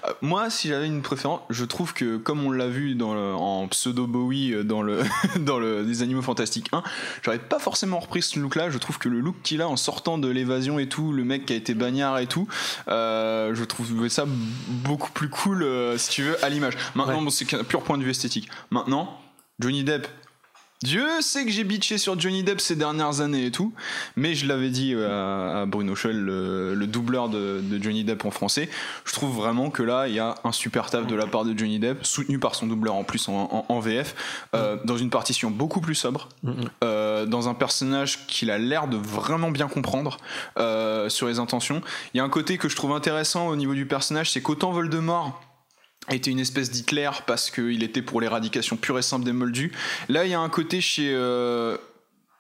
euh, 0.07 0.11
moi, 0.21 0.49
si 0.49 0.67
j'avais 0.69 0.87
une 0.87 1.01
préférence, 1.01 1.41
je 1.49 1.65
trouve 1.65 1.93
que 1.93 2.17
comme 2.17 2.43
on 2.45 2.51
l'a 2.51 2.67
vu 2.67 2.95
dans 2.95 3.13
le- 3.13 3.33
en 3.35 3.67
pseudo 3.67 4.07
Bowie 4.07 4.53
euh, 4.53 4.63
dans 4.63 4.81
le 4.81 4.99
dans 5.39 5.59
le 5.59 5.83
des 5.83 6.01
Animaux 6.03 6.21
Fantastiques 6.21 6.67
1, 6.71 6.83
j'aurais 7.23 7.39
pas 7.39 7.59
forcément 7.59 7.99
repris 7.99 8.21
ce 8.21 8.39
look-là. 8.39 8.69
Je 8.69 8.77
trouve 8.77 8.97
que 8.97 9.09
le 9.09 9.19
look 9.19 9.35
qu'il 9.43 9.61
a 9.61 9.67
en 9.67 9.77
sortant 9.77 10.17
de 10.17 10.27
l'évasion 10.27 10.79
et 10.79 10.87
tout, 10.87 11.11
le 11.11 11.23
mec 11.23 11.45
qui 11.45 11.53
a 11.53 11.55
été 11.55 11.73
bagnard 11.73 12.19
et 12.19 12.27
tout, 12.27 12.47
euh, 12.87 13.53
je 13.53 13.63
trouve 13.63 14.07
ça 14.09 14.25
beaucoup 14.67 15.11
plus 15.11 15.29
cool, 15.29 15.63
euh, 15.63 15.97
si 15.97 16.09
tu 16.09 16.23
veux, 16.23 16.43
à 16.43 16.49
l'image. 16.49 16.73
Maintenant, 16.95 17.17
Ouais. 17.19 17.23
bon, 17.25 17.29
c'est 17.29 17.45
qu'un 17.45 17.63
pur 17.63 17.81
point 17.81 17.97
de 17.97 18.03
vue 18.03 18.11
esthétique. 18.11 18.49
Maintenant, 18.69 19.19
Johnny 19.59 19.83
Depp. 19.83 20.07
Dieu 20.83 21.05
sait 21.21 21.45
que 21.45 21.51
j'ai 21.51 21.63
bitché 21.63 21.99
sur 21.99 22.19
Johnny 22.19 22.41
Depp 22.41 22.59
ces 22.59 22.75
dernières 22.75 23.21
années 23.21 23.45
et 23.45 23.51
tout, 23.51 23.71
mais 24.15 24.33
je 24.33 24.47
l'avais 24.47 24.71
dit 24.71 24.93
euh, 24.95 25.61
à, 25.61 25.65
Bruno 25.67 25.93
Schell, 25.93 26.19
le, 26.19 26.73
le 26.73 26.87
doubleur 26.87 27.29
de, 27.29 27.61
de 27.61 27.83
Johnny 27.83 28.03
Depp 28.03 28.25
en 28.25 28.31
français. 28.31 28.67
Je 29.05 29.13
trouve 29.13 29.35
vraiment 29.35 29.69
que 29.69 29.83
là, 29.83 30.07
il 30.07 30.15
y 30.15 30.19
a 30.19 30.33
un 30.43 30.51
super 30.51 30.89
taf 30.89 31.05
de 31.05 31.13
la 31.13 31.27
part 31.27 31.45
de 31.45 31.55
Johnny 31.55 31.77
Depp, 31.77 32.03
soutenu 32.03 32.39
par 32.39 32.55
son 32.55 32.65
doubleur 32.65 32.95
en 32.95 33.03
plus 33.03 33.29
en, 33.29 33.33
en- 33.51 33.65
en 33.69 33.79
VF, 33.79 34.15
euh, 34.55 34.77
dans 34.83 34.97
une 34.97 35.11
partition 35.11 35.51
beaucoup 35.51 35.81
plus 35.81 35.93
sobre, 35.93 36.29
euh, 36.83 37.27
dans 37.27 37.47
un 37.47 37.53
personnage 37.53 38.25
qu'il 38.25 38.49
a 38.49 38.57
l'air 38.57 38.87
de 38.87 38.97
vraiment 38.97 39.51
bien 39.51 39.67
comprendre 39.67 40.17
euh, 40.57 41.09
sur 41.09 41.27
les 41.27 41.37
intentions. 41.37 41.83
Il 42.15 42.17
y 42.17 42.21
a 42.21 42.23
un 42.23 42.29
côté 42.29 42.57
que 42.57 42.69
je 42.69 42.75
trouve 42.75 42.93
intéressant 42.93 43.49
au 43.49 43.55
niveau 43.55 43.75
du 43.75 43.85
personnage, 43.85 44.31
c'est 44.31 44.41
qu'autant 44.41 44.71
Voldemort 44.71 45.39
était 46.09 46.31
une 46.31 46.39
espèce 46.39 46.71
d'Hitler 46.71 47.09
parce 47.27 47.49
qu'il 47.51 47.83
était 47.83 48.01
pour 48.01 48.21
l'éradication 48.21 48.75
pure 48.77 48.97
et 48.99 49.01
simple 49.01 49.25
des 49.25 49.33
Moldus. 49.33 49.71
Là, 50.09 50.25
il 50.25 50.31
y 50.31 50.33
a 50.33 50.39
un 50.39 50.49
côté 50.49 50.81
chez. 50.81 51.11
euh, 51.13 51.77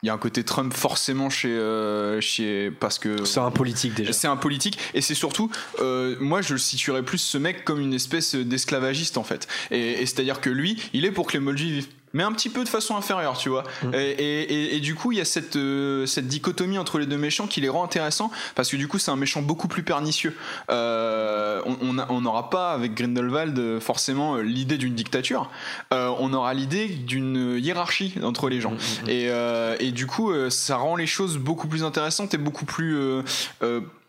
il 0.03 0.07
y 0.07 0.09
a 0.09 0.13
un 0.13 0.17
côté 0.17 0.43
Trump 0.43 0.73
forcément 0.73 1.29
chez, 1.29 1.49
euh, 1.49 2.19
chez 2.21 2.71
parce 2.71 2.97
que 2.97 3.23
C'est 3.23 3.39
un 3.39 3.51
politique 3.51 3.93
déjà. 3.93 4.11
c'est 4.13 4.27
un 4.27 4.35
politique 4.35 4.79
et 4.95 5.01
c'est 5.01 5.13
surtout 5.13 5.51
euh, 5.79 6.15
moi 6.19 6.41
je 6.41 6.53
le 6.53 6.59
situerais 6.59 7.03
plus 7.03 7.19
ce 7.19 7.37
mec 7.37 7.63
comme 7.63 7.79
une 7.79 7.93
espèce 7.93 8.33
d'esclavagiste 8.33 9.17
en 9.19 9.23
fait 9.23 9.47
et, 9.69 10.01
et 10.01 10.05
c'est 10.07 10.19
à 10.19 10.23
dire 10.23 10.41
que 10.41 10.49
lui 10.49 10.81
il 10.93 11.05
est 11.05 11.11
pour 11.11 11.27
que 11.27 11.33
les 11.33 11.39
Moldus 11.39 11.65
vivent 11.65 11.87
mais 12.13 12.23
un 12.23 12.31
petit 12.33 12.49
peu 12.49 12.63
de 12.63 12.69
façon 12.69 12.95
inférieure, 12.95 13.37
tu 13.37 13.49
vois. 13.49 13.63
Mm. 13.83 13.93
Et, 13.93 13.97
et- 14.11 14.53
et- 14.53 14.75
et 14.75 14.79
du 14.79 14.95
coup, 14.95 15.11
il 15.11 15.17
y 15.17 15.21
a 15.21 15.25
cette, 15.25 15.55
euh, 15.55 16.05
cette 16.05 16.27
dichotomie 16.27 16.77
entre 16.77 16.99
les 16.99 17.05
deux 17.05 17.17
méchants 17.17 17.47
qui 17.47 17.61
les 17.61 17.69
rend 17.69 17.83
intéressants, 17.83 18.31
parce 18.55 18.69
que 18.69 18.75
du 18.77 18.87
coup, 18.87 18.99
c'est 18.99 19.11
un 19.11 19.15
méchant 19.15 19.41
beaucoup 19.41 19.67
plus 19.67 19.83
pernicieux. 19.83 20.35
Euh, 20.69 21.61
on- 22.09 22.21
n'aura 22.21 22.49
pas, 22.49 22.71
avec 22.71 22.93
Grindelwald, 22.93 23.79
forcément 23.79 24.35
euh, 24.35 24.41
l'idée 24.41 24.77
d'une 24.77 24.93
dictature. 24.95 25.49
Euh, 25.93 26.11
on 26.19 26.33
aura 26.33 26.53
l'idée 26.53 26.87
d'une 26.87 27.57
hiérarchie 27.59 28.13
entre 28.23 28.49
les 28.49 28.61
gens. 28.61 28.73
Et, 29.07 29.27
euh, 29.29 29.75
et 29.79 29.91
du 29.91 30.05
coup, 30.07 30.31
ça 30.49 30.77
rend 30.77 30.95
les 30.95 31.07
choses 31.07 31.37
beaucoup 31.37 31.67
plus 31.67 31.83
intéressantes 31.83 32.33
et 32.33 32.37
beaucoup 32.37 32.65
plus... 32.65 32.95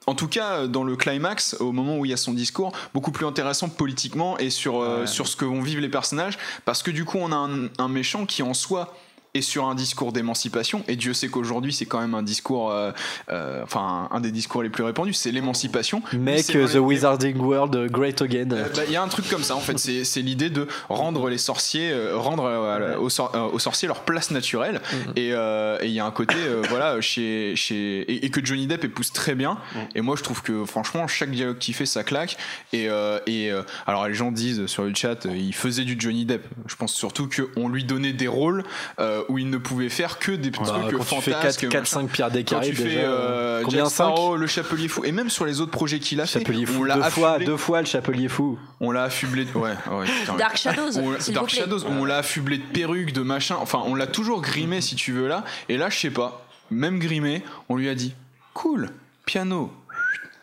euh, 0.06 0.10
euh, 0.10 0.12
en 0.12 0.14
tout 0.14 0.28
cas, 0.28 0.66
dans 0.66 0.84
le 0.84 0.96
climax, 0.96 1.56
au 1.60 1.72
moment 1.72 1.98
où 1.98 2.04
il 2.04 2.10
y 2.10 2.14
a 2.14 2.16
son 2.16 2.32
discours, 2.32 2.72
beaucoup 2.94 3.12
plus 3.12 3.26
intéressant 3.26 3.68
politiquement 3.68 4.38
et 4.38 4.50
sur, 4.50 4.80
euh, 4.80 5.06
sur 5.06 5.26
ce 5.26 5.36
que 5.36 5.44
vont 5.44 5.62
vivre 5.62 5.80
les 5.80 5.88
personnages, 5.88 6.38
parce 6.64 6.82
que 6.82 6.90
du 6.90 7.04
coup, 7.04 7.18
on 7.20 7.32
a 7.32 7.36
un, 7.36 7.68
un 7.78 7.88
méchant 7.88 8.26
qui 8.26 8.42
en 8.42 8.54
soi 8.54 8.94
est 9.34 9.40
sur 9.40 9.64
un 9.66 9.74
discours 9.74 10.12
d'émancipation, 10.12 10.84
et 10.88 10.96
Dieu 10.96 11.14
sait 11.14 11.28
qu'aujourd'hui, 11.28 11.72
c'est 11.72 11.86
quand 11.86 12.00
même 12.00 12.14
un 12.14 12.22
discours, 12.22 12.70
euh, 12.70 12.92
euh, 13.30 13.62
enfin, 13.62 14.08
un 14.10 14.20
des 14.20 14.30
discours 14.30 14.62
les 14.62 14.68
plus 14.68 14.84
répandus, 14.84 15.14
c'est 15.14 15.30
l'émancipation. 15.32 16.02
Make 16.12 16.46
The 16.46 16.76
Wizarding 16.76 17.38
World 17.38 17.90
great 17.90 18.20
again. 18.20 18.50
euh, 18.52 18.68
bah, 18.76 18.82
Il 18.86 18.92
y 18.92 18.96
a 18.96 19.02
un 19.02 19.08
truc 19.08 19.28
comme 19.30 19.42
ça 19.42 19.56
en 19.56 19.60
fait, 19.60 19.78
c'est 19.78 20.20
l'idée 20.20 20.50
de 20.50 20.68
rendre 20.90 21.30
les 21.30 21.38
sorciers, 21.38 21.92
rendre 22.12 22.98
aux, 23.00 23.08
sor- 23.08 23.50
aux 23.52 23.58
sorciers 23.58 23.88
leur 23.88 24.00
place 24.00 24.30
naturelle. 24.30 24.80
Et 25.16 25.30
euh, 25.32 25.78
et 25.80 25.86
il 25.86 25.92
y 25.92 26.00
a 26.00 26.04
un 26.04 26.10
côté, 26.10 26.36
voilà, 26.68 27.00
chez, 27.00 27.54
chez 27.56 28.00
et, 28.02 28.26
et 28.26 28.30
que 28.30 28.44
Johnny 28.44 28.66
Depp 28.66 28.84
épouse 28.84 29.12
très 29.12 29.34
bien. 29.34 29.58
Et 29.94 30.02
moi 30.02 30.16
je 30.16 30.22
trouve 30.22 30.42
que 30.42 30.64
franchement 30.66 31.06
chaque 31.08 31.30
dialogue 31.30 31.58
qu'il 31.58 31.74
fait 31.74 31.86
ça 31.86 32.04
claque. 32.04 32.36
Et, 32.74 32.88
et 33.26 33.50
alors 33.86 34.06
les 34.08 34.14
gens 34.14 34.30
disent 34.30 34.66
sur 34.66 34.82
le 34.84 34.94
chat, 34.94 35.24
il 35.24 35.54
faisait 35.54 35.84
du 35.84 35.96
Johnny 35.98 36.26
Depp. 36.26 36.44
Je 36.66 36.76
pense 36.76 36.92
surtout 36.92 37.28
qu'on 37.28 37.68
lui 37.70 37.84
donnait 37.84 38.12
des 38.12 38.28
rôles 38.28 38.64
euh, 38.98 39.21
où 39.28 39.38
il 39.38 39.48
ne 39.50 39.58
pouvait 39.58 39.88
faire 39.88 40.18
que 40.18 40.32
des 40.32 40.50
trucs 40.50 40.66
quand 40.66 40.88
tu 41.04 41.20
fais 41.20 41.32
fantasques. 41.32 41.68
4, 41.68 41.86
5 41.86 42.08
pierres 42.10 42.30
des 42.30 42.40
Quand 42.44 42.60
tu 42.60 42.72
Caraïbes, 42.72 42.74
fais 42.76 42.84
déjà, 42.84 43.00
euh, 43.00 43.62
combien 43.64 43.78
Jack 43.84 43.88
5 43.88 43.94
Sparrow, 43.94 44.36
le 44.36 44.46
Chapelier 44.46 44.88
Fou, 44.88 45.04
et 45.04 45.12
même 45.12 45.30
sur 45.30 45.44
les 45.44 45.60
autres 45.60 45.70
projets 45.70 45.98
qu'il 45.98 46.20
a 46.20 46.26
fait, 46.26 46.40
Chapelier 46.40 46.64
on 46.68 46.72
fou, 46.72 46.84
l'a 46.84 46.94
deux 46.96 47.02
fois, 47.10 47.38
deux 47.38 47.56
fois 47.56 47.80
le 47.80 47.86
chapelier 47.86 48.28
fou. 48.28 48.58
On 48.80 48.90
l'a 48.90 49.04
affublé. 49.04 49.44
De... 49.44 49.50
Ouais, 49.58 49.70
ouais, 49.90 50.06
putain, 50.06 50.36
Dark 50.36 50.52
ouais. 50.52 50.56
Shadows, 50.58 50.98
On- 50.98 51.10
Dark 51.10 51.20
vous 51.28 51.32
plaît. 51.46 51.48
Shadows. 51.60 51.84
On 51.86 52.04
l'a 52.04 52.18
affublé 52.18 52.58
de 52.58 52.62
perruques, 52.64 53.12
de 53.12 53.22
machin. 53.22 53.56
Enfin, 53.60 53.82
on 53.86 53.94
l'a 53.94 54.06
toujours 54.06 54.40
grimé, 54.42 54.80
si 54.80 54.94
tu 54.96 55.12
veux, 55.12 55.28
là. 55.28 55.44
Et 55.68 55.76
là, 55.76 55.88
je 55.90 55.98
sais 55.98 56.10
pas. 56.10 56.46
Même 56.70 56.98
grimé, 56.98 57.42
on 57.68 57.76
lui 57.76 57.88
a 57.88 57.94
dit 57.94 58.14
cool, 58.54 58.90
piano. 59.26 59.72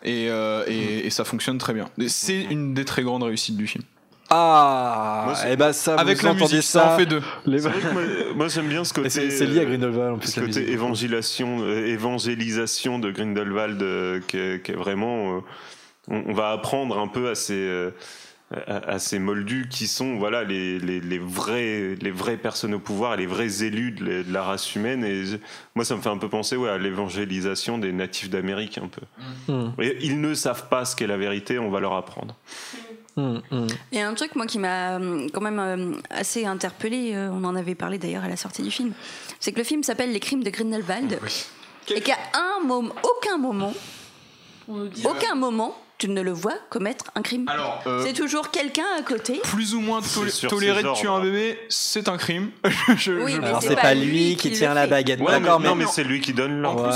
Et, 0.02 0.28
euh, 0.30 0.64
et, 0.66 1.06
et 1.06 1.10
ça 1.10 1.24
fonctionne 1.24 1.58
très 1.58 1.74
bien. 1.74 1.88
Et 2.00 2.08
C'est 2.08 2.42
une 2.44 2.72
des 2.72 2.84
très 2.84 3.02
grandes 3.02 3.22
réussites 3.22 3.56
du 3.56 3.66
film. 3.66 3.84
Ah, 4.32 5.22
Moi, 5.26 5.34
c'est- 5.34 5.52
et 5.52 5.56
bah 5.56 5.72
ça, 5.72 5.96
Avec 5.96 6.18
vous 6.18 6.26
la 6.26 6.34
musique, 6.34 6.62
ça 6.62 6.80
ça. 6.84 6.94
en 6.94 6.96
fait 6.98 7.06
deux. 7.06 7.20
Les- 7.46 7.58
C'est 7.58 7.68
vrai 7.68 7.80
que 7.80 7.92
moi, 7.92 8.02
moi, 8.36 8.48
j'aime 8.48 8.68
bien 8.68 8.84
ce 8.84 8.94
côté. 8.94 9.08
C'est 9.10 9.46
lié 9.46 9.60
à 9.60 9.64
Grindelwald 9.64 10.14
en 10.14 10.18
plus. 10.18 10.28
ce 10.28 10.40
la 10.40 10.46
côté 10.46 10.70
évangélisation, 10.70 11.58
euh, 11.62 11.86
évangélisation 11.86 12.98
de 13.00 13.10
Grindelwald 13.10 13.82
euh, 13.82 14.20
qui, 14.26 14.36
est, 14.36 14.70
vraiment. 14.72 15.36
euh, 15.36 15.40
on, 16.08 16.22
on 16.28 16.32
va 16.32 16.52
apprendre 16.52 16.98
un 16.98 17.08
peu 17.08 17.28
à 17.28 17.34
ces. 17.34 17.54
euh, 17.54 17.90
à, 18.66 18.94
à 18.94 18.98
ces 18.98 19.20
moldus 19.20 19.68
qui 19.70 19.86
sont 19.86 20.16
voilà 20.16 20.42
les, 20.42 20.80
les, 20.80 20.98
les 20.98 21.18
vrais 21.20 21.94
les 22.02 22.10
vraies 22.10 22.36
personnes 22.36 22.74
au 22.74 22.80
pouvoir 22.80 23.16
les 23.16 23.26
vrais 23.26 23.62
élus 23.62 23.92
de, 23.92 24.04
la- 24.04 24.22
de 24.24 24.32
la 24.32 24.42
race 24.42 24.74
humaine 24.74 25.04
et 25.04 25.24
je- 25.24 25.36
moi 25.76 25.84
ça 25.84 25.94
me 25.94 26.00
fait 26.00 26.08
un 26.08 26.18
peu 26.18 26.28
penser 26.28 26.56
ouais, 26.56 26.68
à 26.68 26.76
l'évangélisation 26.76 27.78
des 27.78 27.92
natifs 27.92 28.28
d'Amérique 28.28 28.78
un 28.78 28.88
peu 28.88 29.02
Mm. 29.52 29.80
et 29.80 29.98
ils 30.00 30.20
ne 30.20 30.34
savent 30.34 30.66
pas 30.68 30.84
ce 30.84 30.96
qu'est 30.96 31.06
la 31.06 31.16
vérité 31.16 31.60
on 31.60 31.70
va 31.70 31.78
leur 31.78 31.92
apprendre. 31.94 32.34
Il 33.16 33.68
y 33.92 33.98
a 33.98 34.08
un 34.08 34.14
truc, 34.14 34.34
moi, 34.36 34.46
qui 34.46 34.58
m'a 34.58 34.98
euh, 34.98 35.28
quand 35.32 35.40
même 35.40 35.58
euh, 35.58 36.00
assez 36.10 36.46
interpellé. 36.46 37.14
on 37.16 37.44
en 37.44 37.54
avait 37.56 37.74
parlé 37.74 37.98
d'ailleurs 37.98 38.24
à 38.24 38.28
la 38.28 38.36
sortie 38.36 38.62
du 38.62 38.70
film. 38.70 38.92
C'est 39.38 39.52
que 39.52 39.58
le 39.58 39.64
film 39.64 39.82
s'appelle 39.82 40.12
Les 40.12 40.20
crimes 40.20 40.42
de 40.42 40.50
Grindelwald. 40.50 41.18
Et 41.94 42.00
qu'à 42.00 42.16
un 42.34 42.64
moment, 42.64 42.94
aucun 43.02 43.36
moment, 43.36 43.74
On 44.68 44.76
nous 44.76 44.88
dit. 44.88 45.02
aucun 45.04 45.34
moment, 45.34 45.76
tu 46.00 46.08
ne 46.08 46.20
le 46.20 46.32
vois 46.32 46.54
commettre 46.70 47.04
un 47.14 47.22
crime. 47.22 47.44
Alors, 47.48 47.80
euh, 47.86 48.02
C'est 48.04 48.12
toujours 48.14 48.50
quelqu'un 48.50 48.82
à 48.98 49.02
côté. 49.02 49.38
plus 49.44 49.74
ou 49.74 49.80
moins 49.80 50.00
tolé- 50.00 50.30
C'est 50.30 50.36
sur 50.36 50.50
toléré 50.50 50.80
ses 50.82 50.88
de 50.88 50.94
tuer 50.94 51.08
un 51.08 51.20
bébé, 51.20 51.58
c'est 51.68 52.08
un 52.08 52.16
crime. 52.16 52.50
Je- 52.96 53.12
Oui, 53.12 53.32
je- 53.36 53.42
Alors 53.42 53.62
c'est 53.62 53.76
pas 53.76 53.94
lui 53.94 54.34
qui 54.36 54.50
tient 54.50 54.74
la 54.74 54.86
baguette. 54.88 55.20
Ouais, 55.20 55.26
D'accord, 55.40 55.60
mais, 55.60 55.64
mais 55.64 55.68
non 55.70 55.76
mais 55.76 55.86
c'est 55.86 56.02
lui 56.04 56.20
qui 56.20 56.32
donne 56.32 56.60
l'ordre 56.60 56.84
Ouais, 56.84 56.88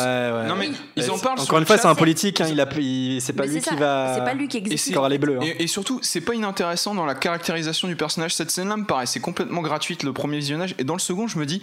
ouais. 0.42 0.48
Non 0.48 0.56
mais 0.56 0.70
ils 0.96 1.10
en 1.10 1.18
parlent. 1.18 1.38
Encore 1.38 1.58
une 1.58 1.66
fois, 1.66 1.78
c'est 1.78 1.86
un 1.86 1.94
politique. 1.94 2.40
Hein, 2.40 2.46
il 2.50 2.60
a, 2.60 2.68
il- 2.78 3.20
c'est 3.20 3.32
pas 3.34 3.44
Mais 3.46 3.52
lui 3.52 3.60
qui 3.60 3.76
va. 3.76 4.14
C'est 4.16 4.24
pas 4.24 4.34
lui 4.34 4.48
qui 4.48 4.56
Et 4.58 4.72
exécute. 4.72 5.00
les 5.10 5.18
bleus. 5.18 5.38
hein. 5.40 5.44
Et, 5.44 5.64
et 5.64 5.66
surtout, 5.66 6.00
c'est 6.02 6.20
pas 6.22 6.34
inintéressant 6.34 6.94
dans 6.94 7.04
la 7.06 7.14
caractérisation 7.14 7.86
du 7.88 7.96
personnage. 7.96 8.34
Cette 8.34 8.50
scène-là 8.50 8.76
me 8.78 8.84
paraissait 8.86 9.20
complètement 9.20 9.60
gratuite 9.60 10.02
le 10.02 10.12
premier 10.12 10.38
visionnage. 10.38 10.74
Et 10.78 10.84
dans 10.84 10.94
le 10.94 11.00
second, 11.00 11.28
je 11.28 11.38
me 11.38 11.44
dis, 11.46 11.62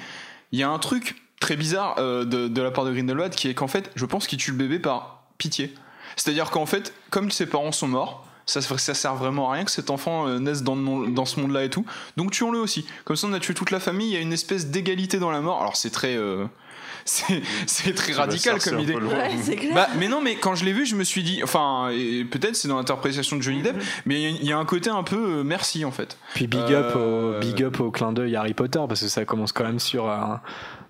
il 0.51 0.59
y 0.59 0.63
a 0.63 0.69
un 0.69 0.77
truc 0.79 1.15
très 1.39 1.55
bizarre 1.55 1.95
euh, 1.97 2.23
de, 2.23 2.47
de 2.47 2.61
la 2.61 2.69
part 2.69 2.85
de 2.85 2.91
Grindelwald 2.91 3.33
qui 3.33 3.49
est 3.49 3.55
qu'en 3.55 3.67
fait, 3.67 3.89
je 3.95 4.05
pense 4.05 4.27
qu'il 4.27 4.37
tue 4.37 4.51
le 4.51 4.57
bébé 4.57 4.77
par 4.77 5.23
pitié. 5.39 5.73
C'est-à-dire 6.15 6.49
qu'en 6.51 6.65
fait, 6.65 6.93
comme 7.09 7.31
ses 7.31 7.45
parents 7.45 7.71
sont 7.71 7.87
morts, 7.87 8.25
ça, 8.45 8.59
ça 8.61 8.93
sert 8.93 9.15
vraiment 9.15 9.49
à 9.51 9.53
rien 9.53 9.63
que 9.65 9.71
cet 9.71 9.89
enfant 9.89 10.27
euh, 10.27 10.39
naisse 10.39 10.63
dans, 10.63 10.75
le 10.75 10.81
monde- 10.81 11.13
dans 11.13 11.25
ce 11.25 11.39
monde-là 11.39 11.63
et 11.63 11.69
tout. 11.69 11.85
Donc 12.17 12.31
tuons-le 12.31 12.59
aussi. 12.59 12.85
Comme 13.05 13.15
ça, 13.15 13.27
on 13.27 13.33
a 13.33 13.39
tué 13.39 13.53
toute 13.53 13.71
la 13.71 13.79
famille. 13.79 14.07
Il 14.09 14.13
y 14.13 14.17
a 14.17 14.19
une 14.19 14.33
espèce 14.33 14.67
d'égalité 14.67 15.19
dans 15.19 15.31
la 15.31 15.41
mort. 15.41 15.61
Alors 15.61 15.75
c'est 15.77 15.91
très, 15.91 16.17
euh, 16.17 16.45
c'est 17.05 17.93
très 17.95 18.13
radical 18.13 18.59
comme 18.59 18.79
idée. 18.79 18.95
Ouais, 18.95 19.55
clair. 19.55 19.73
Bah, 19.75 19.87
mais 19.97 20.07
non, 20.07 20.21
mais 20.21 20.35
quand 20.35 20.55
je 20.55 20.65
l'ai 20.65 20.73
vu, 20.73 20.85
je 20.85 20.95
me 20.95 21.03
suis 21.03 21.23
dit, 21.23 21.41
enfin, 21.43 21.89
peut-être 22.31 22.55
c'est 22.55 22.67
dans 22.67 22.77
l'interprétation 22.77 23.37
de 23.37 23.41
Johnny 23.41 23.61
Depp, 23.61 23.81
mais 24.05 24.15
il 24.15 24.21
y 24.21 24.25
a- 24.25 24.37
il 24.41 24.45
y, 24.45 24.51
a 24.51 24.57
un 24.57 24.65
côté 24.65 24.89
un 24.89 25.03
peu 25.03 25.39
euh, 25.39 25.43
merci 25.43 25.85
en 25.85 25.91
fait. 25.91 26.17
Puis 26.33 26.47
big 26.47 26.59
up, 26.73 26.93
Euh, 26.95 27.37
au, 27.37 27.39
big 27.39 27.63
up 27.63 27.79
au 27.79 27.91
clin 27.91 28.11
d'œil 28.11 28.35
Harry 28.35 28.53
Potter 28.53 28.81
parce 28.87 29.01
que 29.01 29.07
ça 29.07 29.23
commence 29.23 29.51
quand 29.53 29.63
même 29.63 29.79
sur. 29.79 30.05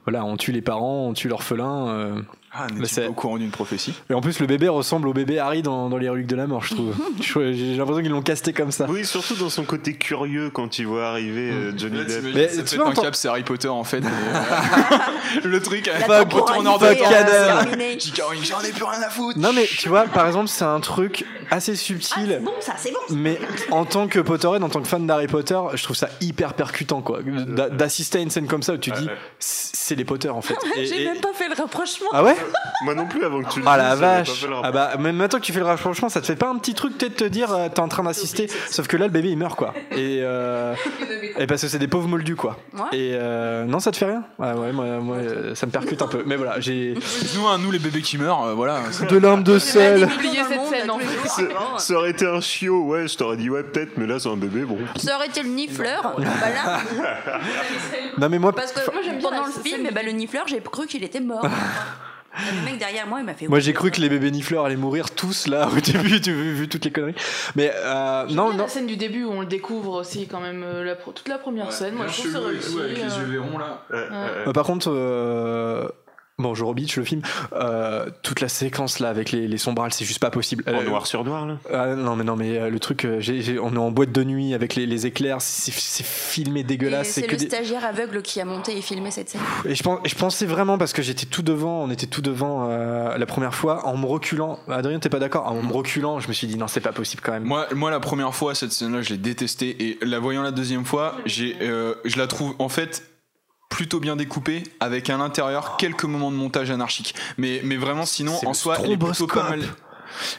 voilà, 0.06 0.24
on 0.26 0.38
tue 0.38 0.52
les 0.54 0.62
parents, 0.62 1.08
on 1.08 1.14
tue 1.14 1.28
l'orphelin. 1.28 2.16
Ah, 2.54 2.68
Mais 2.76 2.86
c'est- 2.86 3.04
pas 3.04 3.10
au 3.10 3.14
courant 3.14 3.38
d'une 3.38 3.50
prophétie? 3.50 3.94
Et 4.10 4.14
en 4.14 4.20
plus, 4.20 4.40
le 4.40 4.46
bébé 4.46 4.68
ressemble 4.68 5.08
au 5.08 5.14
bébé 5.14 5.40
Harry 5.40 5.62
dans, 5.62 5.90
dans 5.90 5.98
les 5.98 6.10
reliques 6.10 6.28
de 6.28 6.36
la 6.36 6.48
mort, 6.48 6.64
je 6.64 6.76
trouve. 6.76 6.94
J'ai 7.22 7.76
l'impression 7.78 8.02
qu'ils 8.02 8.12
l'ont 8.12 8.22
casté 8.22 8.52
comme 8.52 8.72
ça. 8.72 8.88
oui 8.90 9.06
surtout 9.06 9.36
dans 9.36 9.50
son 9.50 9.64
côté 9.64 9.94
curieux 9.94 10.50
quand 10.50 10.78
il 10.78 10.86
voit 10.88 11.08
arriver 11.08 11.50
euh, 11.50 11.72
Johnny 11.78 11.98
Là, 12.00 12.04
Depp 12.04 12.24
Mais 12.36 12.50
ça 12.50 12.64
tu 12.64 12.76
fait 12.76 12.82
un 12.82 12.86
en 12.88 12.92
cap, 12.94 13.16
c'est 13.16 13.30
Harry 13.30 13.44
Potter 13.44 13.70
en 13.70 13.84
fait. 13.86 14.00
euh, 14.06 15.40
le 15.46 15.62
truc 15.62 15.88
avec 15.88 16.08
La 16.08 16.20
un 16.20 16.26
canon. 16.26 16.78
terminée. 16.78 17.98
J.K. 18.00 18.22
Rowling, 18.22 18.44
J'en 18.44 18.62
ai 18.62 18.72
plus 18.72 18.84
rien 18.84 19.02
à 19.02 19.10
foutre. 19.10 19.40
Non, 19.40 19.54
mais 19.54 19.66
tu 19.66 19.88
vois, 19.90 20.04
par 20.04 20.28
exemple, 20.28 20.48
c'est 20.50 20.66
un 20.66 20.80
truc 20.82 21.26
assez 21.52 21.72
Ah, 21.72 21.76
subtil. 21.76 22.26
c'est 22.28 22.40
bon, 22.44 22.52
ça, 22.60 22.74
c'est 22.78 22.92
bon. 22.92 23.00
Mais 23.16 23.40
en 23.72 23.86
tant 23.86 24.08
que 24.08 24.20
Potterhead, 24.20 24.62
en 24.64 24.70
tant 24.70 24.82
que 24.82 24.88
fan 24.88 25.08
d'Harry 25.08 25.28
Potter, 25.28 25.60
je 25.74 25.84
trouve 25.84 25.96
ça 25.96 26.10
hyper 26.20 26.54
percutant, 26.54 27.02
quoi. 27.02 27.20
D'a- 27.24 27.70
D'assister 27.70 28.20
à 28.20 28.22
une 28.22 28.30
scène 28.30 28.48
comme 28.48 28.64
ça 28.64 28.74
où 28.74 28.78
tu 28.78 28.92
dis, 28.92 29.08
c'est 29.40 29.96
les 29.96 30.06
Potter, 30.06 30.30
en 30.30 30.42
fait. 30.42 30.56
J'ai 30.84 31.06
même 31.06 31.22
pas 31.22 31.34
fait 31.34 31.48
le 31.48 31.56
rapprochement. 31.56 32.08
Ah 32.12 32.24
ouais? 32.24 32.36
moi 32.84 32.96
non 32.96 33.06
plus 33.06 33.24
avant 33.24 33.42
que 33.42 33.50
tu 33.50 33.60
le 33.60 33.66
Ah 33.68 33.78
la 33.78 33.96
vache 33.96 34.46
Ah 34.64 34.72
bah 34.72 34.92
même 35.00 35.16
maintenant 35.16 35.40
que 35.40 35.44
tu 35.46 35.54
fais 35.54 35.60
le 35.60 35.66
rapprochement, 35.66 36.10
ça 36.10 36.20
te 36.22 36.26
fait 36.26 36.36
pas 36.36 36.48
un 36.50 36.58
petit 36.58 36.74
truc 36.74 36.98
peut-être 36.98 37.16
te 37.18 37.24
dire 37.24 37.52
euh, 37.54 37.70
t'es 37.70 37.80
en 37.80 37.88
train 37.88 38.04
d'assister 38.04 38.48
Sauf 38.70 38.88
que 38.88 38.98
là 38.98 39.06
le 39.06 39.12
bébé 39.12 39.30
il 39.30 39.38
meurt 39.38 39.56
quoi. 39.58 39.74
Et, 39.92 40.20
euh, 40.22 40.74
et 41.38 41.48
parce 41.48 41.62
que 41.62 41.68
c'est 41.68 41.80
des 41.80 41.88
pauvres 41.88 42.08
moldus 42.08 42.36
quoi. 42.36 42.58
Et 42.92 43.12
euh, 43.14 43.66
non 43.66 43.80
ça 43.80 43.92
te 43.92 43.98
fait 43.98 44.06
rien? 44.06 44.24
Ouais 44.40 44.54
ouais 44.54 44.72
moi, 44.72 44.86
moi, 45.00 45.16
euh, 45.18 45.56
ça 45.56 45.66
me 45.66 45.72
percute 45.72 46.02
un 46.02 46.08
peu. 46.08 46.24
Mais 46.26 46.36
voilà 46.36 46.60
j'ai 46.60 46.96
Nous, 47.36 47.48
hein, 47.48 47.58
nous 47.60 47.72
les 47.72 47.80
bébés 47.80 48.02
qui 48.02 48.18
meurent, 48.18 48.46
euh, 48.46 48.54
voilà. 48.54 48.82
de 49.10 49.18
larmes 49.18 49.44
de 49.44 49.60
sel. 49.60 50.08
Ça- 51.78 51.94
aurait 51.96 52.12
été 52.12 52.26
un 52.26 52.42
chiot 52.42 52.84
ouais 52.86 53.08
je 53.08 53.18
t'aurais 53.18 53.38
dit 53.38 53.50
ouais 53.50 53.64
peut-être 53.64 53.98
mais 53.98 54.08
là 54.08 54.20
c'est 54.20 54.30
un 54.30 54.38
bébé 54.38 54.62
bon 54.62 54.78
Ça 54.96 55.16
aurait 55.16 55.28
été 55.28 55.44
le 55.44 55.50
nifleur. 55.50 56.14
bah 56.18 56.24
là, 56.54 56.80
Non 58.18 58.30
mais 58.30 58.40
moi 58.40 58.54
parce 58.54 58.72
que 58.72 58.80
Moi, 58.92 59.02
j'aime 59.04 59.20
bien 59.20 59.30
le 59.46 59.52
film, 59.64 59.86
eh 59.90 59.94
ben, 59.94 60.06
le 60.06 60.12
nifleur, 60.12 60.46
j'ai 60.48 60.60
cru 60.62 60.88
qu'il 60.88 61.04
était 61.04 61.20
mort. 61.20 61.46
Le 62.34 62.66
mec 62.66 62.78
derrière 62.80 63.08
moi, 63.08 63.20
il 63.20 63.26
m'a 63.26 63.34
fait. 63.34 63.48
moi 63.48 63.60
j'ai 63.60 63.74
cru 63.74 63.92
que 63.92 64.00
les 64.02 64.10
bébés 64.10 64.32
nifleurs 64.32 64.66
allaient 64.66 64.76
mourir 64.76 65.12
tous 65.12 65.48
là 65.48 65.68
au 65.76 65.80
début 65.80 66.22
tu 66.22 66.32
vu, 66.34 66.54
vu 66.54 66.70
toutes 66.70 66.86
les 66.86 66.92
conneries. 66.92 67.16
Mais 67.56 67.72
euh, 67.76 68.26
non 68.30 68.52
non 68.54 68.58
La 68.64 68.68
scène 68.68 68.88
du 68.88 68.96
début 68.98 69.24
où 69.26 69.32
on 69.32 69.42
le 69.42 69.48
découvre 69.48 70.00
aussi, 70.00 70.28
quand 70.28 70.40
même, 70.40 70.64
euh, 70.64 70.84
la 70.84 70.96
toute 70.96 71.28
la 71.28 71.38
première 71.38 71.72
scène. 71.74 71.96
Moi, 71.96 72.08
je 72.08 72.22
trouve 72.22 72.32
ça 72.32 72.40
réussi. 72.40 72.78
euh. 72.80 73.26
verrons 73.26 73.58
là. 73.58 73.84
Ouais, 73.90 73.98
ouais, 73.98 74.04
ouais. 74.10 74.48
Euh, 74.48 74.54
par 74.54 74.66
contre, 74.66 74.90
bon, 76.42 76.54
je 76.56 76.64
rebitch 76.64 76.98
le 76.98 77.04
film. 77.04 77.22
Euh, 77.54 78.10
toute 78.24 78.42
la 78.42 78.50
séquence 78.50 79.00
là 79.00 79.10
avec 79.10 79.32
les, 79.32 79.48
les 79.48 79.58
sombrales, 79.58 79.94
c'est 79.94 80.06
juste 80.06 80.20
pas 80.20 80.32
possible. 80.32 80.64
en 80.68 80.74
Euh, 80.82 80.84
noir 80.84 81.08
sur 81.08 81.24
noir 81.24 81.46
là 81.46 81.58
ah, 81.74 81.96
non 81.96 82.16
mais 82.16 82.24
non 82.24 82.36
mais 82.36 82.58
euh, 82.58 82.70
le 82.70 82.80
truc, 82.80 83.06
on 83.08 83.20
est 83.76 83.78
en 83.78 83.92
boîte 83.92 84.12
de 84.12 84.24
nuit 84.24 84.54
avec 84.54 84.76
les, 84.76 84.86
les 84.86 85.06
éclairs, 85.06 85.42
c'est 85.42 85.72
filmé 86.04 86.64
dégueulasse. 86.64 87.10
c'est 87.10 87.28
le 87.30 87.38
des- 87.38 87.46
stagiaire 87.48 87.86
aveugle 87.86 88.22
qui 88.22 88.42
a 88.42 88.46
monté 88.46 88.78
et 88.78 88.82
filmé 88.82 89.12
cette 89.12 89.30
scène. 89.30 89.42
Et 89.66 89.76
je, 89.76 89.84
pense, 89.84 90.00
je 90.06 90.16
pensais 90.16 90.46
vraiment 90.46 90.78
parce 90.78 90.94
que 90.94 91.02
j'étais 91.02 91.26
tout 91.26 91.42
devant, 91.44 91.84
on 91.84 91.90
était 91.92 92.08
tout 92.08 92.22
devant 92.22 92.68
euh, 92.70 93.18
la 93.18 93.26
première 93.26 93.54
fois, 93.56 93.86
en 93.88 93.98
me 93.98 94.06
reculant. 94.06 94.60
Adrien, 94.70 95.00
t'es 95.00 95.10
pas 95.10 95.20
d'accord? 95.20 95.48
En 95.48 95.62
me 95.62 95.72
reculant, 95.74 96.20
je 96.20 96.28
me 96.28 96.34
suis 96.34 96.48
dit 96.48 96.58
non, 96.58 96.68
c'est 96.68 96.80
pas 96.82 96.92
possible 96.94 97.22
quand 97.24 97.32
même. 97.34 97.44
Moi, 97.44 97.68
moi, 97.76 97.92
la 97.92 98.00
première 98.00 98.34
fois, 98.34 98.56
cette 98.56 98.72
scène-là, 98.72 99.02
je 99.02 99.10
l'ai 99.12 99.18
détestée. 99.18 99.76
Et 99.84 99.98
la 100.02 100.20
voyant 100.20 100.42
la 100.42 100.52
deuxième 100.52 100.86
fois, 100.86 101.16
j'ai, 101.26 101.56
euh, 101.62 101.94
je 102.06 102.18
la 102.18 102.28
trouve 102.28 102.56
en 102.60 102.70
fait 102.70 103.04
plutôt 103.72 104.00
bien 104.00 104.16
découpée, 104.16 104.64
avec 104.80 105.10
à 105.10 105.18
l'intérieur 105.18 105.78
quelques 105.78 106.04
moments 106.04 106.30
de 106.30 106.36
montage 106.36 106.70
anarchique. 106.70 107.16
Mais, 107.38 107.62
mais 107.64 107.78
vraiment, 107.78 108.06
sinon, 108.06 108.38
en 108.46 108.54
soi, 108.54 108.78
elle 108.84 108.92
est 108.92 108.98
plutôt 108.98 109.26
pas 109.26 109.50
mal. 109.50 109.64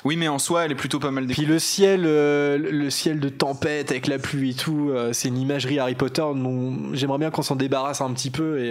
Oui, 0.04 0.16
mais 0.16 0.28
en 0.28 0.38
soi, 0.38 0.64
elle 0.64 0.72
est 0.72 0.76
plutôt 0.76 0.98
pas 0.98 1.10
mal 1.10 1.26
Puis 1.26 1.44
le 1.46 1.58
ciel, 1.58 2.02
euh, 2.06 2.58
le 2.58 2.90
ciel 2.90 3.20
de 3.20 3.28
tempête 3.28 3.90
avec 3.90 4.06
la 4.06 4.18
pluie 4.18 4.50
et 4.50 4.54
tout, 4.54 4.90
euh, 4.90 5.12
c'est 5.12 5.28
une 5.28 5.38
imagerie 5.38 5.78
Harry 5.78 5.94
Potter 5.94 6.22
dont 6.22 6.76
j'aimerais 6.92 7.18
bien 7.18 7.30
qu'on 7.30 7.42
s'en 7.42 7.56
débarrasse 7.56 8.00
un 8.00 8.12
petit 8.12 8.30
peu. 8.30 8.58
Et, 8.60 8.70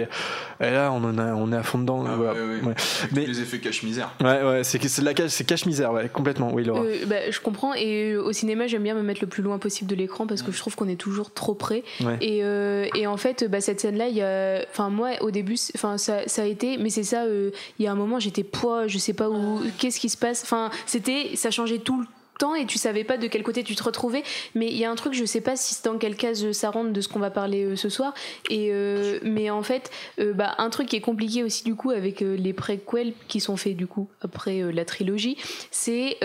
et 0.60 0.70
là, 0.70 0.90
on 0.92 1.02
en 1.04 1.18
a, 1.18 1.34
on 1.34 1.52
est 1.52 1.56
à 1.56 1.62
fond 1.62 1.78
dedans. 1.78 2.04
Ah, 2.06 2.14
voilà. 2.16 2.32
ouais, 2.34 2.40
ouais. 2.40 2.60
Ouais. 2.62 2.74
Avec 3.02 3.12
Mais 3.12 3.26
les 3.26 3.40
effets 3.40 3.58
cache-misère. 3.58 4.12
ouais, 4.20 4.42
ouais, 4.42 4.64
c'est 4.64 4.78
que 4.78 4.88
c'est 4.88 5.02
la 5.02 5.14
cache, 5.14 5.30
c'est 5.30 5.44
cache-misère, 5.44 5.92
ouais, 5.92 6.08
complètement. 6.08 6.50
Oui, 6.52 6.64
Laura. 6.64 6.82
Euh, 6.82 7.06
bah, 7.06 7.30
je 7.30 7.40
comprends 7.40 7.74
et 7.74 8.16
au 8.16 8.32
cinéma 8.32 8.66
j'aime 8.66 8.82
bien 8.82 8.94
me 8.94 9.02
mettre 9.02 9.20
le 9.22 9.26
plus 9.26 9.42
loin 9.42 9.58
possible 9.58 9.88
de 9.90 9.94
l'écran 9.96 10.26
parce 10.26 10.42
que 10.42 10.52
je 10.52 10.58
trouve 10.58 10.74
qu'on 10.76 10.88
est 10.88 10.96
toujours 10.96 11.32
trop 11.32 11.54
près 11.54 11.82
Ouais. 12.02 12.16
et, 12.20 12.40
euh, 12.42 12.86
et 12.94 13.06
en 13.06 13.16
fait 13.16 13.44
bah, 13.50 13.60
cette 13.60 13.80
scène 13.80 13.96
là 13.96 14.08
il 14.08 14.16
y 14.16 14.22
a 14.22 14.60
enfin 14.70 14.88
moi 14.90 15.10
au 15.20 15.30
début 15.30 15.56
enfin 15.74 15.98
ça, 15.98 16.20
ça 16.26 16.42
a 16.42 16.44
été 16.46 16.76
mais 16.78 16.90
c'est 16.90 17.02
ça 17.02 17.24
euh, 17.24 17.50
il 17.78 17.84
y 17.84 17.88
a 17.88 17.92
un 17.92 17.94
moment 17.94 18.18
j'étais 18.20 18.42
poids 18.42 18.86
je 18.86 18.98
sais 18.98 19.12
pas 19.12 19.28
où 19.30 19.60
qu'est-ce 19.78 20.00
qui 20.00 20.08
se 20.08 20.16
passe? 20.16 20.42
Enfin 20.44 20.70
c'était 20.92 21.36
ça 21.36 21.50
changeait 21.50 21.78
tout 21.78 22.02
le 22.02 22.06
temps 22.42 22.54
et 22.54 22.66
tu 22.66 22.78
savais 22.78 23.04
pas 23.04 23.16
de 23.16 23.26
quel 23.26 23.42
côté 23.42 23.62
tu 23.62 23.74
te 23.74 23.82
retrouvais. 23.82 24.22
Mais 24.54 24.66
il 24.66 24.76
y 24.76 24.84
a 24.84 24.90
un 24.90 24.94
truc 24.94 25.14
je 25.14 25.24
sais 25.24 25.40
pas 25.40 25.56
si 25.56 25.74
c'est 25.74 25.84
dans 25.84 25.98
quelle 25.98 26.16
case 26.16 26.52
ça 26.52 26.70
rentre 26.70 26.92
de 26.92 27.00
ce 27.00 27.08
qu'on 27.08 27.18
va 27.18 27.30
parler 27.30 27.64
euh, 27.64 27.76
ce 27.76 27.88
soir. 27.88 28.14
Et 28.50 28.70
euh, 28.72 29.18
mais 29.22 29.50
en 29.50 29.62
fait 29.62 29.90
euh, 30.18 30.32
bah, 30.32 30.54
un 30.58 30.70
truc 30.70 30.88
qui 30.88 30.96
est 30.96 31.00
compliqué 31.00 31.42
aussi 31.42 31.64
du 31.64 31.74
coup 31.74 31.90
avec 31.90 32.20
les 32.20 32.52
préquels 32.52 33.12
qui 33.28 33.40
sont 33.40 33.56
faits 33.56 33.76
du 33.76 33.86
coup 33.86 34.08
après 34.20 34.72
la 34.72 34.84
trilogie 34.84 35.36
c'est 35.70 36.18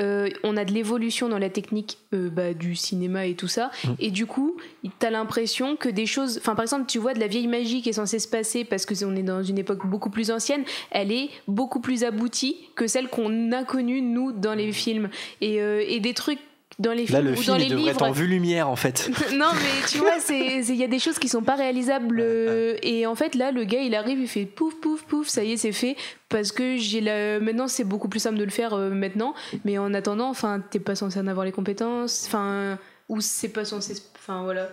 on 0.44 0.58
a 0.58 0.66
de 0.66 0.74
l'évolution 0.74 1.30
dans 1.30 1.38
la 1.38 1.50
technique 1.50 1.98
bah, 2.12 2.54
du 2.54 2.76
cinéma 2.76 3.26
et 3.26 3.36
tout 3.36 3.48
ça. 3.48 3.72
Et 4.00 4.12
du 4.12 4.26
coup 4.26 4.58
t'as 5.00 5.10
l'impression 5.10 5.76
que 5.76 5.90
des 5.90 6.06
choses 6.06 6.38
enfin 6.38 6.56
par 6.56 6.64
exemple 6.64 6.86
tu 6.88 7.00
vois 7.00 7.14
de 7.14 7.20
la 7.20 7.28
vieille 7.28 7.48
magie 7.48 7.82
qui 7.82 7.90
est 7.90 7.94
censée 7.94 8.20
se 8.20 8.28
passer 8.28 8.64
parce 8.64 8.86
que 8.86 8.94
on 9.06 9.16
est 9.16 9.24
dans 9.24 9.44
une 9.44 9.58
époque 9.58 9.86
beaucoup 9.86 10.10
plus 10.10 10.32
ancienne 10.32 10.64
elle 10.92 11.12
est 11.12 11.30
beaucoup 11.48 11.80
plus 11.80 12.04
aboutie 12.04 12.58
que 12.76 12.88
celle 12.88 13.10
qu'on 13.10 13.52
a 13.52 13.64
connue 13.64 14.02
nous 14.02 14.32
dans 14.32 14.54
les 14.54 14.72
films. 14.72 15.10
Et, 15.42 15.62
euh, 15.62 15.84
et 15.86 16.00
des 16.08 16.14
trucs 16.14 16.40
dans 16.80 16.92
les 16.92 17.08
Là, 17.08 17.20
films 17.20 17.26
le 17.26 17.32
ou 17.32 17.36
film 17.36 17.48
dans 17.48 17.58
les 17.58 17.70
devrait 17.70 17.78
livres 17.78 17.90
être 17.92 18.02
en 18.04 18.12
vue 18.12 18.28
lumière 18.28 18.70
en 18.70 18.76
fait. 18.76 19.10
non 19.34 19.52
mais 19.54 19.88
tu 19.88 19.98
vois 19.98 20.18
il 20.30 20.76
y 20.76 20.84
a 20.84 20.88
des 20.88 21.00
choses 21.00 21.18
qui 21.18 21.28
sont 21.28 21.42
pas 21.42 21.56
réalisables 21.56 22.20
euh, 22.20 22.78
et 22.84 23.08
en 23.08 23.16
fait 23.16 23.34
là 23.36 23.52
le 23.52 23.64
gars 23.64 23.82
il 23.82 23.96
arrive 23.96 24.20
il 24.20 24.28
fait 24.28 24.46
pouf 24.46 24.76
pouf 24.76 25.02
pouf 25.04 25.28
ça 25.28 25.44
y 25.44 25.54
est 25.54 25.58
c'est 25.58 25.72
fait 25.72 25.96
parce 26.30 26.52
que 26.52 26.78
j'ai 26.78 27.02
la 27.02 27.40
maintenant 27.40 27.68
c'est 27.68 27.84
beaucoup 27.84 28.10
plus 28.10 28.20
simple 28.20 28.38
de 28.38 28.44
le 28.44 28.52
faire 28.52 28.74
euh, 28.74 28.90
maintenant 28.92 29.34
mais 29.66 29.78
en 29.80 29.94
attendant 29.94 30.30
enfin 30.30 30.62
t'es 30.72 30.80
pas 30.80 30.96
censé 30.96 31.20
en 31.20 31.28
avoir 31.28 31.46
les 31.46 31.52
compétences 31.52 32.26
enfin 32.28 32.78
ou 33.10 33.22
c'est 33.22 33.50
pas 33.50 33.66
censé 33.66 33.96
enfin 34.16 34.44
voilà 34.44 34.70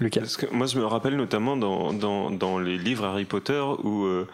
Lucas. 0.00 0.20
Parce 0.20 0.36
que 0.36 0.46
moi, 0.52 0.68
je 0.68 0.78
me 0.78 0.86
rappelle 0.86 1.16
notamment 1.16 1.56
dans, 1.56 1.92
dans, 1.92 2.30
dans 2.30 2.60
les 2.60 2.78
livres 2.78 3.04
Harry 3.04 3.24
Potter 3.24 3.60
où. 3.82 4.04
euh, 4.04 4.28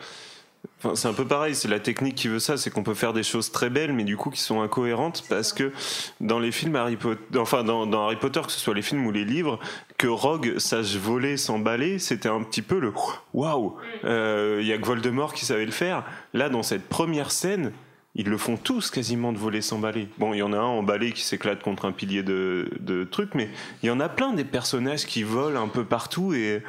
Enfin, 0.85 0.97
c'est 0.97 1.09
un 1.09 1.15
peu 1.15 1.24
pareil, 1.24 1.55
c'est 1.55 1.69
la 1.69 1.81
technique 1.81 2.15
qui 2.15 2.28
veut 2.28 2.39
ça, 2.39 2.59
c'est 2.59 2.69
qu'on 2.69 2.82
peut 2.82 2.93
faire 2.94 3.15
des 3.15 3.23
choses 3.23 3.51
très 3.51 3.70
belles, 3.70 3.94
mais 3.94 4.05
du 4.05 4.19
coup 4.19 4.28
qui 4.28 4.40
sont 4.40 4.61
incohérentes 4.61 5.24
parce 5.31 5.55
que 5.55 5.73
dans 6.20 6.39
les 6.39 6.52
films 6.52 6.77
Harry 6.77 6.97
Potter, 6.97 7.39
enfin 7.39 7.65
dans, 7.65 7.86
dans 7.86 8.05
Harry 8.05 8.16
Potter, 8.16 8.43
que 8.44 8.52
ce 8.52 8.61
soit 8.61 8.74
les 8.74 8.82
films 8.82 9.06
ou 9.06 9.11
les 9.11 9.24
livres, 9.24 9.59
que 9.97 10.06
Rogue 10.06 10.59
sache 10.59 10.97
voler, 10.97 11.39
s'emballer, 11.39 11.98
c'était 11.98 12.28
un 12.28 12.43
petit 12.43 12.61
peu 12.61 12.78
le 12.78 12.93
waouh. 13.32 13.77
Euh, 14.05 14.59
Il 14.61 14.66
y 14.66 14.74
a 14.74 14.78
que 14.78 14.85
Voldemort 14.85 15.32
qui 15.32 15.47
savait 15.47 15.65
le 15.65 15.73
faire. 15.73 16.05
Là, 16.35 16.51
dans 16.51 16.62
cette 16.62 16.86
première 16.86 17.31
scène, 17.31 17.73
ils 18.15 18.28
le 18.28 18.36
font 18.36 18.59
tous 18.59 18.90
quasiment 18.90 19.32
de 19.32 19.39
voler, 19.39 19.62
s'emballer. 19.62 20.09
Bon, 20.19 20.35
il 20.35 20.39
y 20.39 20.43
en 20.43 20.52
a 20.52 20.59
un 20.59 20.62
emballé 20.62 21.12
qui 21.12 21.23
s'éclate 21.23 21.62
contre 21.62 21.86
un 21.86 21.93
pilier 21.93 22.23
de, 22.23 22.69
de 22.81 23.05
trucs, 23.05 23.35
mais 23.35 23.48
il 23.82 23.86
y 23.86 23.90
en 23.90 24.01
a 24.01 24.11
plein 24.11 24.35
des 24.35 24.44
personnages 24.44 25.06
qui 25.06 25.23
volent 25.23 25.62
un 25.62 25.69
peu 25.69 25.85
partout 25.85 26.35
et 26.35 26.62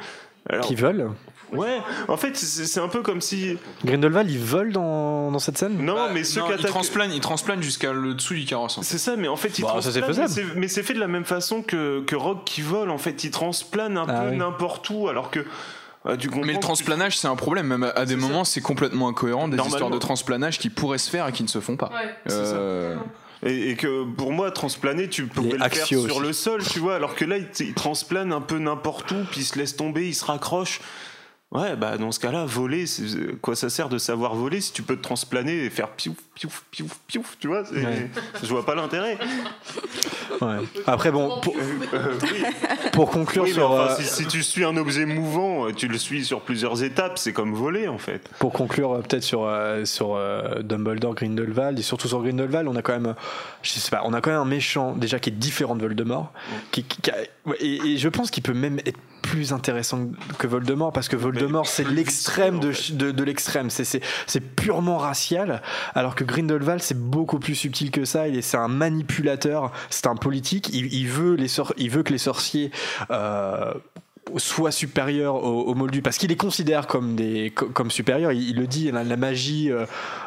alors, 0.48 0.66
Qui 0.66 0.76
vole 0.76 1.10
Ouais, 1.52 1.78
en 2.08 2.16
fait, 2.16 2.36
c'est 2.36 2.80
un 2.80 2.88
peu 2.88 3.02
comme 3.02 3.20
si. 3.20 3.56
Grindelwald, 3.84 4.30
il 4.30 4.38
vole 4.38 4.72
dans, 4.72 5.30
dans 5.30 5.38
cette 5.38 5.56
scène? 5.58 5.78
Non, 5.84 6.08
mais 6.12 6.24
ceux 6.24 6.42
qui 6.42 6.64
transplane, 6.64 7.12
il 7.12 7.20
transplane 7.20 7.62
jusqu'à 7.62 7.92
le 7.92 8.14
dessous 8.14 8.34
du 8.34 8.44
carrosse. 8.44 8.78
C'est 8.82 8.98
ça, 8.98 9.16
mais 9.16 9.28
en 9.28 9.36
fait, 9.36 9.58
il 9.58 9.62
Bah, 9.62 9.74
ça, 9.80 9.92
c'est 9.92 10.00
transplane, 10.00 10.28
faisable. 10.28 10.52
mais 10.56 10.68
c'est- 10.68 10.82
fait 10.82 10.94
de 10.94 11.00
la 11.00 11.06
même 11.08 11.24
façon 11.24 11.62
que, 11.62 12.02
que 12.04 12.16
Rogue 12.16 12.44
qui 12.44 12.62
vole. 12.62 12.90
En 12.90 12.98
fait, 12.98 13.22
il 13.24 13.30
transplane 13.30 13.96
un 13.96 14.06
Ah 14.08 14.22
peu 14.22 14.30
oui. 14.30 14.36
n'importe 14.36 14.88
où, 14.90 15.08
alors 15.08 15.30
que. 15.30 15.40
euh, 16.06 16.16
Mais 16.44 16.52
le 16.54 16.60
transplanage, 16.60 17.16
c'est 17.18 17.28
un 17.28 17.36
problème. 17.36 17.66
Même 17.68 17.92
à 17.94 18.04
des 18.06 18.16
moments, 18.16 18.44
c'est 18.44 18.60
complètement 18.60 19.08
incohérent. 19.08 19.48
Des 19.48 19.56
histoires 19.62 19.90
de 19.90 19.98
transplanage 19.98 20.58
qui 20.58 20.70
pourraient 20.70 20.98
se 20.98 21.10
faire 21.10 21.28
et 21.28 21.32
qui 21.32 21.42
ne 21.42 21.48
se 21.48 21.60
font 21.60 21.76
pas. 21.76 21.90
C'est 22.26 22.32
ça. 22.32 22.38
Euh, 22.42 22.96
Et, 23.44 23.70
et 23.70 23.76
que 23.76 24.04
pour 24.04 24.32
moi, 24.32 24.50
transplaner, 24.50 25.08
tu 25.08 25.26
pouvais 25.26 25.58
le 25.58 25.68
faire 25.68 25.86
sur 25.86 26.04
aussi. 26.04 26.20
le 26.20 26.32
sol, 26.32 26.62
tu 26.64 26.78
vois, 26.80 26.96
alors 26.96 27.14
que 27.14 27.24
là, 27.26 27.36
il, 27.36 27.46
il 27.60 27.74
transplane 27.74 28.32
un 28.32 28.40
peu 28.40 28.58
n'importe 28.58 29.10
où, 29.12 29.16
puis 29.30 29.42
il 29.42 29.44
se 29.44 29.58
laisse 29.58 29.76
tomber, 29.76 30.08
il 30.08 30.14
se 30.14 30.24
raccroche. 30.24 30.80
Ouais, 31.52 31.76
bah 31.76 31.96
dans 31.96 32.10
ce 32.10 32.18
cas-là, 32.18 32.44
voler, 32.44 32.84
quoi 33.40 33.54
ça 33.54 33.70
sert 33.70 33.88
de 33.88 33.98
savoir 33.98 34.34
voler 34.34 34.60
si 34.60 34.72
tu 34.72 34.82
peux 34.82 34.96
te 34.96 35.02
transplaner 35.02 35.64
et 35.64 35.70
faire 35.70 35.90
piouf, 35.90 36.16
piouf, 36.34 36.64
piouf, 36.72 36.98
piouf, 37.06 37.36
tu 37.38 37.46
vois 37.46 37.62
Ouais. 37.72 38.10
Je 38.42 38.46
vois 38.48 38.66
pas 38.66 38.74
l'intérêt. 38.74 39.16
Ouais. 40.40 40.56
Après, 40.88 41.12
bon, 41.12 41.40
pour, 41.40 41.54
Euh, 41.94 42.14
oui. 42.22 42.42
pour 42.92 43.10
conclure 43.10 43.44
Oui, 43.44 43.52
sur. 43.52 43.70
enfin, 43.70 43.92
euh, 43.92 43.96
si, 43.96 44.04
si 44.22 44.26
tu 44.26 44.42
suis 44.42 44.64
un 44.64 44.76
objet 44.76 45.06
mouvant, 45.06 45.70
tu 45.72 45.86
le 45.86 45.98
suis 45.98 46.24
sur 46.24 46.40
plusieurs 46.40 46.82
étapes, 46.82 47.16
c'est 47.16 47.32
comme 47.32 47.54
voler 47.54 47.86
en 47.86 47.98
fait. 47.98 48.28
Pour 48.40 48.52
conclure 48.52 48.92
euh, 48.94 49.00
peut-être 49.02 49.22
sur 49.22 49.44
euh, 49.44 49.84
sur 49.84 50.16
euh, 50.16 50.62
Dumbledore, 50.62 51.14
Grindelwald 51.14 51.78
et 51.78 51.82
surtout 51.82 52.08
sur 52.08 52.22
Grindelwald, 52.22 52.66
on 52.68 52.74
a 52.74 52.82
quand 52.82 52.92
même, 52.92 53.06
euh, 53.06 53.14
je 53.62 53.70
sais 53.70 53.90
pas, 53.90 54.02
on 54.04 54.12
a 54.14 54.20
quand 54.20 54.30
même 54.30 54.40
un 54.40 54.44
méchant 54.44 54.94
déjà 54.96 55.20
qui 55.20 55.30
est 55.30 55.32
différent 55.38 55.76
de 55.76 55.82
Voldemort, 55.82 56.32
qui, 56.72 56.82
qui- 56.82 57.00
qui 57.00 57.10
a- 57.12 57.16
ouais, 57.46 57.56
et, 57.60 57.76
et 57.92 57.98
je 57.98 58.08
pense 58.08 58.32
qu'il 58.32 58.42
peut 58.42 58.52
même 58.52 58.80
être 58.84 58.98
plus 59.22 59.52
intéressant 59.52 60.08
que 60.38 60.46
Voldemort 60.46 60.92
parce 60.92 61.08
que 61.08 61.16
Voldemort 61.16 61.66
c'est 61.66 61.88
l'extrême 61.88 62.60
de, 62.60 62.72
de, 62.92 63.10
de 63.10 63.24
l'extrême, 63.24 63.70
c'est 63.70 63.84
c'est 63.84 64.00
c'est 64.26 64.40
purement 64.40 64.98
racial, 64.98 65.62
alors 65.94 66.14
que 66.14 66.24
Grindelwald 66.24 66.80
c'est 66.80 66.98
beaucoup 66.98 67.38
plus 67.38 67.54
subtil 67.54 67.90
que 67.90 68.04
ça. 68.04 68.28
Il 68.28 68.36
est 68.36 68.42
c'est 68.42 68.56
un 68.56 68.68
manipulateur, 68.68 69.72
c'est 69.90 70.06
un 70.06 70.16
politique. 70.16 70.70
Il, 70.72 70.92
il 70.94 71.08
veut 71.08 71.34
les 71.34 71.48
sor- 71.48 71.74
il 71.76 71.90
veut 71.90 72.02
que 72.02 72.12
les 72.12 72.18
sorciers 72.18 72.70
euh, 73.10 73.74
soit 74.38 74.72
supérieur 74.72 75.36
au, 75.36 75.62
au 75.62 75.74
Moldu 75.74 76.02
parce 76.02 76.18
qu'il 76.18 76.30
les 76.30 76.36
considère 76.36 76.86
comme 76.86 77.14
des 77.14 77.52
co- 77.54 77.66
comme 77.66 77.90
supérieurs 77.90 78.32
il, 78.32 78.50
il 78.50 78.56
le 78.56 78.66
dit 78.66 78.90
la, 78.90 79.04
la 79.04 79.16
magie 79.16 79.70
euh, 79.70 79.86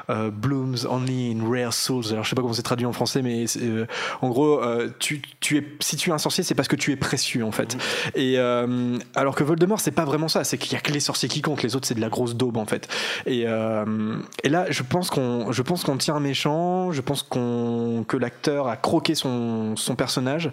euh, 0.09 0.31
blooms 0.31 0.77
only 0.89 1.31
in 1.35 1.49
rare 1.49 1.73
souls. 1.73 2.05
Alors 2.11 2.23
je 2.23 2.29
sais 2.29 2.35
pas 2.35 2.41
comment 2.41 2.53
c'est 2.53 2.63
traduit 2.63 2.85
en 2.85 2.93
français 2.93 3.21
mais 3.21 3.45
euh, 3.61 3.85
en 4.21 4.29
gros 4.29 4.63
euh, 4.63 4.89
tu, 4.99 5.21
tu 5.41 5.57
es 5.57 5.67
si 5.81 5.97
tu 5.97 6.09
es 6.09 6.13
un 6.13 6.17
sorcier 6.17 6.43
c'est 6.43 6.55
parce 6.55 6.67
que 6.67 6.77
tu 6.77 6.91
es 6.91 6.95
précieux 6.95 7.43
en 7.43 7.51
fait. 7.51 7.77
Et 8.15 8.35
euh, 8.37 8.97
alors 9.15 9.35
que 9.35 9.43
Voldemort 9.43 9.79
c'est 9.81 9.91
pas 9.91 10.05
vraiment 10.05 10.29
ça. 10.29 10.43
C'est 10.43 10.57
qu'il 10.57 10.73
y 10.73 10.75
a 10.75 10.79
que 10.79 10.91
les 10.91 11.01
sorciers 11.01 11.29
qui 11.29 11.41
comptent. 11.41 11.61
Les 11.63 11.75
autres 11.75 11.87
c'est 11.87 11.95
de 11.95 12.01
la 12.01 12.09
grosse 12.09 12.35
daube 12.35 12.57
en 12.57 12.65
fait. 12.65 12.87
Et, 13.25 13.43
euh, 13.47 14.15
et 14.43 14.49
là 14.49 14.65
je 14.69 14.83
pense 14.83 15.09
qu'on 15.09 15.51
je 15.51 15.61
pense 15.61 15.83
qu'on 15.83 15.97
tient 15.97 16.15
un 16.15 16.19
méchant. 16.21 16.91
Je 16.91 17.01
pense 17.01 17.21
qu'on 17.21 18.05
que 18.07 18.17
l'acteur 18.17 18.67
a 18.67 18.77
croqué 18.77 19.13
son, 19.13 19.75
son 19.75 19.95
personnage 19.95 20.51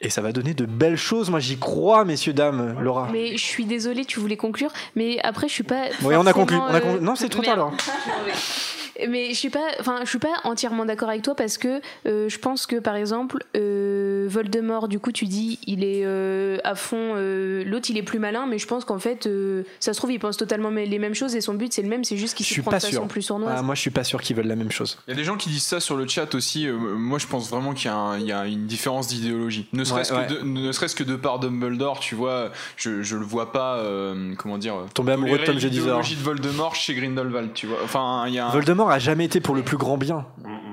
et 0.00 0.10
ça 0.10 0.22
va 0.22 0.32
donner 0.32 0.54
de 0.54 0.64
belles 0.64 0.96
choses. 0.96 1.30
Moi, 1.30 1.40
j'y 1.40 1.58
crois, 1.58 2.04
messieurs, 2.04 2.32
dames. 2.32 2.76
Laura. 2.80 3.08
mais 3.12 3.36
je 3.36 3.44
suis 3.44 3.64
désolée 3.64 4.04
tu 4.04 4.20
voulais 4.20 4.36
conclure 4.36 4.72
mais 4.96 5.18
après 5.22 5.48
je 5.48 5.52
suis 5.52 5.62
pas 5.62 5.88
Oui, 6.02 6.14
on 6.16 6.26
a 6.26 6.32
conclu. 6.32 6.56
On 6.56 6.62
a 6.62 6.74
euh, 6.76 6.80
conclu. 6.80 7.00
Non, 7.00 7.16
c'est 7.16 7.28
trop 7.28 7.42
tard. 7.42 7.56
Laura. 7.56 7.72
Mais 9.08 9.30
je 9.30 9.34
suis 9.34 9.50
pas, 9.50 9.66
enfin, 9.80 10.00
je 10.04 10.08
suis 10.08 10.18
pas 10.18 10.34
entièrement 10.44 10.84
d'accord 10.84 11.08
avec 11.08 11.22
toi 11.22 11.34
parce 11.34 11.58
que 11.58 11.80
euh, 12.06 12.28
je 12.28 12.38
pense 12.38 12.66
que 12.66 12.76
par 12.76 12.96
exemple 12.96 13.38
euh, 13.56 14.26
Voldemort, 14.28 14.88
du 14.88 14.98
coup, 14.98 15.12
tu 15.12 15.26
dis 15.26 15.58
il 15.66 15.84
est 15.84 16.02
euh, 16.04 16.58
à 16.64 16.74
fond. 16.74 17.12
euh, 17.16 17.62
L'autre, 17.64 17.90
il 17.90 17.98
est 17.98 18.02
plus 18.02 18.18
malin, 18.18 18.46
mais 18.46 18.58
je 18.58 18.66
pense 18.66 18.84
qu'en 18.84 18.98
fait, 18.98 19.26
euh, 19.26 19.62
ça 19.80 19.92
se 19.92 19.98
trouve, 19.98 20.12
il 20.12 20.18
pense 20.18 20.36
totalement 20.36 20.70
les 20.70 20.98
mêmes 20.98 21.14
choses 21.14 21.34
et 21.36 21.40
son 21.40 21.54
but 21.54 21.72
c'est 21.72 21.82
le 21.82 21.88
même, 21.88 22.04
c'est 22.04 22.16
juste 22.16 22.36
qu'il 22.36 22.46
se 22.46 22.60
prend 22.60 22.70
pas 22.70 22.78
de 22.78 22.82
façon 22.82 22.92
sûr. 22.96 23.08
plus 23.08 23.22
sournoise. 23.22 23.54
Ah, 23.58 23.62
moi, 23.62 23.74
je 23.74 23.80
suis 23.80 23.90
pas 23.90 24.04
sûr 24.04 24.20
qu'ils 24.20 24.36
veulent 24.36 24.46
la 24.46 24.56
même 24.56 24.70
chose. 24.70 24.98
Il 25.06 25.10
y 25.10 25.14
a 25.14 25.16
des 25.16 25.24
gens 25.24 25.36
qui 25.36 25.48
disent 25.50 25.62
ça 25.64 25.80
sur 25.80 25.96
le 25.96 26.06
chat 26.08 26.34
aussi. 26.34 26.66
euh, 26.66 26.72
moi, 26.76 27.18
je 27.18 27.26
pense 27.26 27.50
vraiment 27.50 27.72
qu'il 27.74 27.90
y, 27.90 28.32
a 28.32 28.46
y 28.46 28.52
une 28.52 28.66
différence 28.66 29.08
d'idéologie. 29.08 29.66
Ne 29.72 29.84
serait-ce 29.84 30.12
Ouais, 30.14 30.26
que, 30.26 30.34
de- 30.34 30.40
ne 30.42 30.72
serait-ce 30.72 30.94
que 30.96 31.04
de 31.04 31.16
par 31.16 31.38
Dumbledore, 31.38 32.00
tu 32.00 32.14
vois, 32.14 32.50
je, 32.76 33.02
je 33.02 33.16
le 33.16 33.24
vois 33.24 33.52
pas, 33.52 33.76
euh, 33.76 34.34
comment 34.36 34.58
dire, 34.58 34.74
Tomber 34.94 35.12
amoureux 35.12 35.38
de 35.38 35.44
Tom 35.44 35.58
Jedusor. 35.58 35.84
l'idéologie 35.86 36.16
de 36.16 36.22
Voldemort 36.22 36.74
chez 36.74 36.94
Grindelwald, 36.94 37.52
tu 37.54 37.66
vois. 37.66 37.78
Enfin, 37.84 38.24
il 38.26 38.34
y 38.34 38.38
a 38.38 38.46
un- 38.46 38.50
Voldemort 38.50 38.89
a 38.90 38.98
jamais 38.98 39.24
été 39.24 39.40
pour 39.40 39.54
le 39.54 39.62
plus 39.62 39.76
grand 39.76 39.96
bien. 39.98 40.26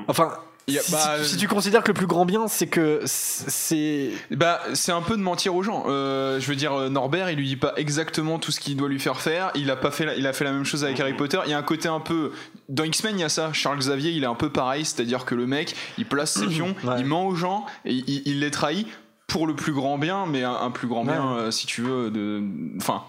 Enfin. 0.07 0.33
Si, 0.69 0.91
bah, 0.91 1.23
si- 1.23 1.29
si 1.29 1.37
tu 1.37 1.47
considères 1.47 1.81
que 1.81 1.87
le 1.87 1.93
plus 1.93 2.07
grand 2.07 2.25
bien, 2.25 2.49
c'est 2.49 2.67
que 2.67 2.99
c'est. 3.05 4.11
Bah, 4.31 4.59
c'est 4.73 4.91
un 4.91 5.01
peu 5.01 5.15
de 5.15 5.21
mentir 5.21 5.55
aux 5.55 5.63
gens. 5.63 5.85
Euh, 5.87 6.41
je 6.41 6.47
veux 6.47 6.57
dire, 6.57 6.73
euh, 6.73 6.89
Norbert, 6.89 7.29
il 7.31 7.37
lui 7.37 7.47
dit 7.47 7.55
pas 7.55 7.71
exactement 7.77 8.37
tout 8.37 8.51
ce 8.51 8.59
qu'il 8.59 8.75
doit 8.75 8.89
lui 8.89 8.99
faire 8.99 9.21
faire. 9.21 9.51
Il 9.55 9.71
a 9.71 9.77
pas 9.77 9.91
fait, 9.91 10.03
la- 10.05 10.15
il 10.15 10.27
a 10.27 10.33
fait 10.33 10.43
la 10.43 10.51
même 10.51 10.65
chose 10.65 10.83
avec 10.83 10.99
Harry 10.99 11.13
Potter. 11.13 11.39
Il 11.45 11.51
y 11.51 11.53
a 11.53 11.57
un 11.57 11.63
côté 11.63 11.87
un 11.87 12.01
peu 12.01 12.33
dans 12.67 12.83
X-Men, 12.83 13.17
il 13.17 13.21
y 13.21 13.23
a 13.23 13.29
ça. 13.29 13.53
Charles 13.53 13.77
Xavier, 13.79 14.11
il 14.11 14.23
est 14.23 14.27
un 14.27 14.35
peu 14.35 14.49
pareil, 14.49 14.83
c'est-à-dire 14.83 15.23
que 15.23 15.35
le 15.35 15.47
mec, 15.47 15.73
il 15.97 16.05
place 16.05 16.33
ses 16.33 16.47
pions, 16.47 16.75
Ouais. 16.83 16.95
il 16.99 17.05
ment 17.05 17.25
aux 17.25 17.35
gens, 17.35 17.65
et 17.85 17.93
il, 17.93 18.23
il 18.25 18.39
les 18.41 18.51
trahit 18.51 18.87
pour 19.37 19.45
le 19.45 19.53
plus 19.53 19.71
grand 19.71 19.99
bien, 19.99 20.25
mais 20.25 20.41
un, 20.43 20.51
un 20.55 20.71
plus 20.71 20.87
grand 20.87 21.05
Ouais. 21.05 21.13
bien, 21.13 21.35
euh, 21.37 21.51
si 21.51 21.67
tu 21.67 21.83
veux, 21.83 22.09
de, 22.09 22.41
enfin, 22.77 23.03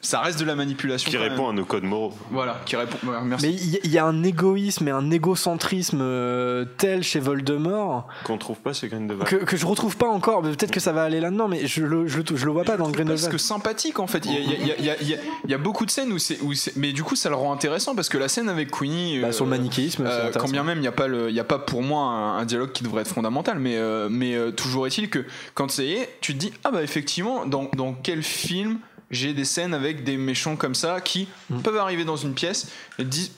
ça 0.00 0.20
reste 0.20 0.38
de 0.38 0.44
la 0.44 0.54
manipulation. 0.54 1.10
Qui 1.10 1.16
répond 1.16 1.48
même. 1.48 1.50
à 1.50 1.52
nos 1.54 1.64
codes 1.64 1.82
moraux. 1.82 2.12
Voilà, 2.30 2.60
qui 2.66 2.76
répond. 2.76 2.98
ouais, 3.04 3.16
merci. 3.24 3.46
Mais 3.48 3.78
il 3.82 3.90
y, 3.90 3.98
a 3.98 4.04
un 4.06 4.22
égoïsme 4.22 4.86
et 4.86 4.92
un 4.92 5.10
égocentrisme 5.10 5.98
euh, 6.00 6.64
tel 6.78 7.02
chez 7.02 7.18
Voldemort 7.18 8.06
Qu'on 8.22 8.38
trouve 8.38 8.58
pas 8.58 8.72
chez 8.72 8.86
Grindelwald. 8.86 9.28
que, 9.28 9.36
que 9.44 9.56
je 9.56 9.66
retrouve 9.66 9.96
pas 9.96 10.06
encore. 10.08 10.44
Mais 10.44 10.50
Peut-être 10.50 10.70
que 10.70 10.78
ça 10.78 10.92
va 10.92 11.02
aller 11.02 11.18
là-dedans, 11.18 11.48
mais 11.48 11.66
je 11.66 11.84
le, 11.84 12.06
je, 12.06 12.18
le- 12.18 12.36
je 12.36 12.46
le 12.46 12.52
vois 12.52 12.62
pas 12.62 12.76
dans 12.76 12.84
Parce 12.84 12.94
Grindelwald. 12.98 13.28
que 13.32 13.38
sympathique 13.38 13.98
en 13.98 14.06
fait. 14.06 14.24
Il 14.24 15.50
y 15.50 15.54
a, 15.54 15.58
beaucoup 15.58 15.84
de 15.84 15.90
scènes 15.90 16.12
où 16.12 16.18
c'est, 16.20 16.38
mais 16.76 16.92
du 16.92 17.02
coup 17.02 17.16
ça 17.16 17.28
le 17.28 17.34
rend 17.34 17.52
intéressant 17.52 17.96
parce 17.96 18.08
que 18.08 18.18
la 18.18 18.28
scène 18.28 18.48
avec 18.48 18.70
Queenie, 18.70 19.18
Bah, 19.20 19.28
euh, 19.28 19.32
sur 19.32 19.44
le 19.46 19.50
manichéisme, 19.50 20.04
euh, 20.06 20.30
quand 20.32 20.48
bien 20.48 20.62
même 20.62 20.78
il 20.78 20.82
n'y 20.82 20.86
a 20.86 20.92
pas 20.92 21.08
le, 21.08 21.28
il 21.28 21.34
y 21.34 21.40
a 21.40 21.44
pas 21.44 21.58
pour 21.58 21.82
moi 21.82 22.02
un, 22.04 22.38
un 22.38 22.44
dialogue 22.44 22.70
qui 22.70 22.84
devrait 22.84 23.02
être 23.02 23.08
fondamental, 23.12 23.58
mais 23.58 23.76
euh, 23.78 24.06
mais 24.08 24.36
euh, 24.36 24.52
toujours 24.52 24.86
est-il 24.86 25.10
que 25.10 25.24
quand 25.56 25.70
ça 25.72 25.82
y 25.82 25.94
est, 25.94 26.08
tu 26.20 26.34
te 26.34 26.38
dis 26.38 26.52
ah 26.62 26.70
bah 26.70 26.82
effectivement 26.84 27.46
dans 27.46 27.68
dans 27.74 27.92
quel 27.94 28.22
film 28.22 28.78
j'ai 29.10 29.32
des 29.34 29.44
scènes 29.44 29.74
avec 29.74 30.04
des 30.04 30.16
méchants 30.16 30.54
comme 30.56 30.74
ça 30.76 31.00
qui 31.00 31.26
Mm. 31.50 31.60
peuvent 31.62 31.78
arriver 31.78 32.04
dans 32.04 32.16
une 32.16 32.34
pièce 32.34 32.68
et 32.98 33.02
te 33.04 33.08
disent 33.08 33.32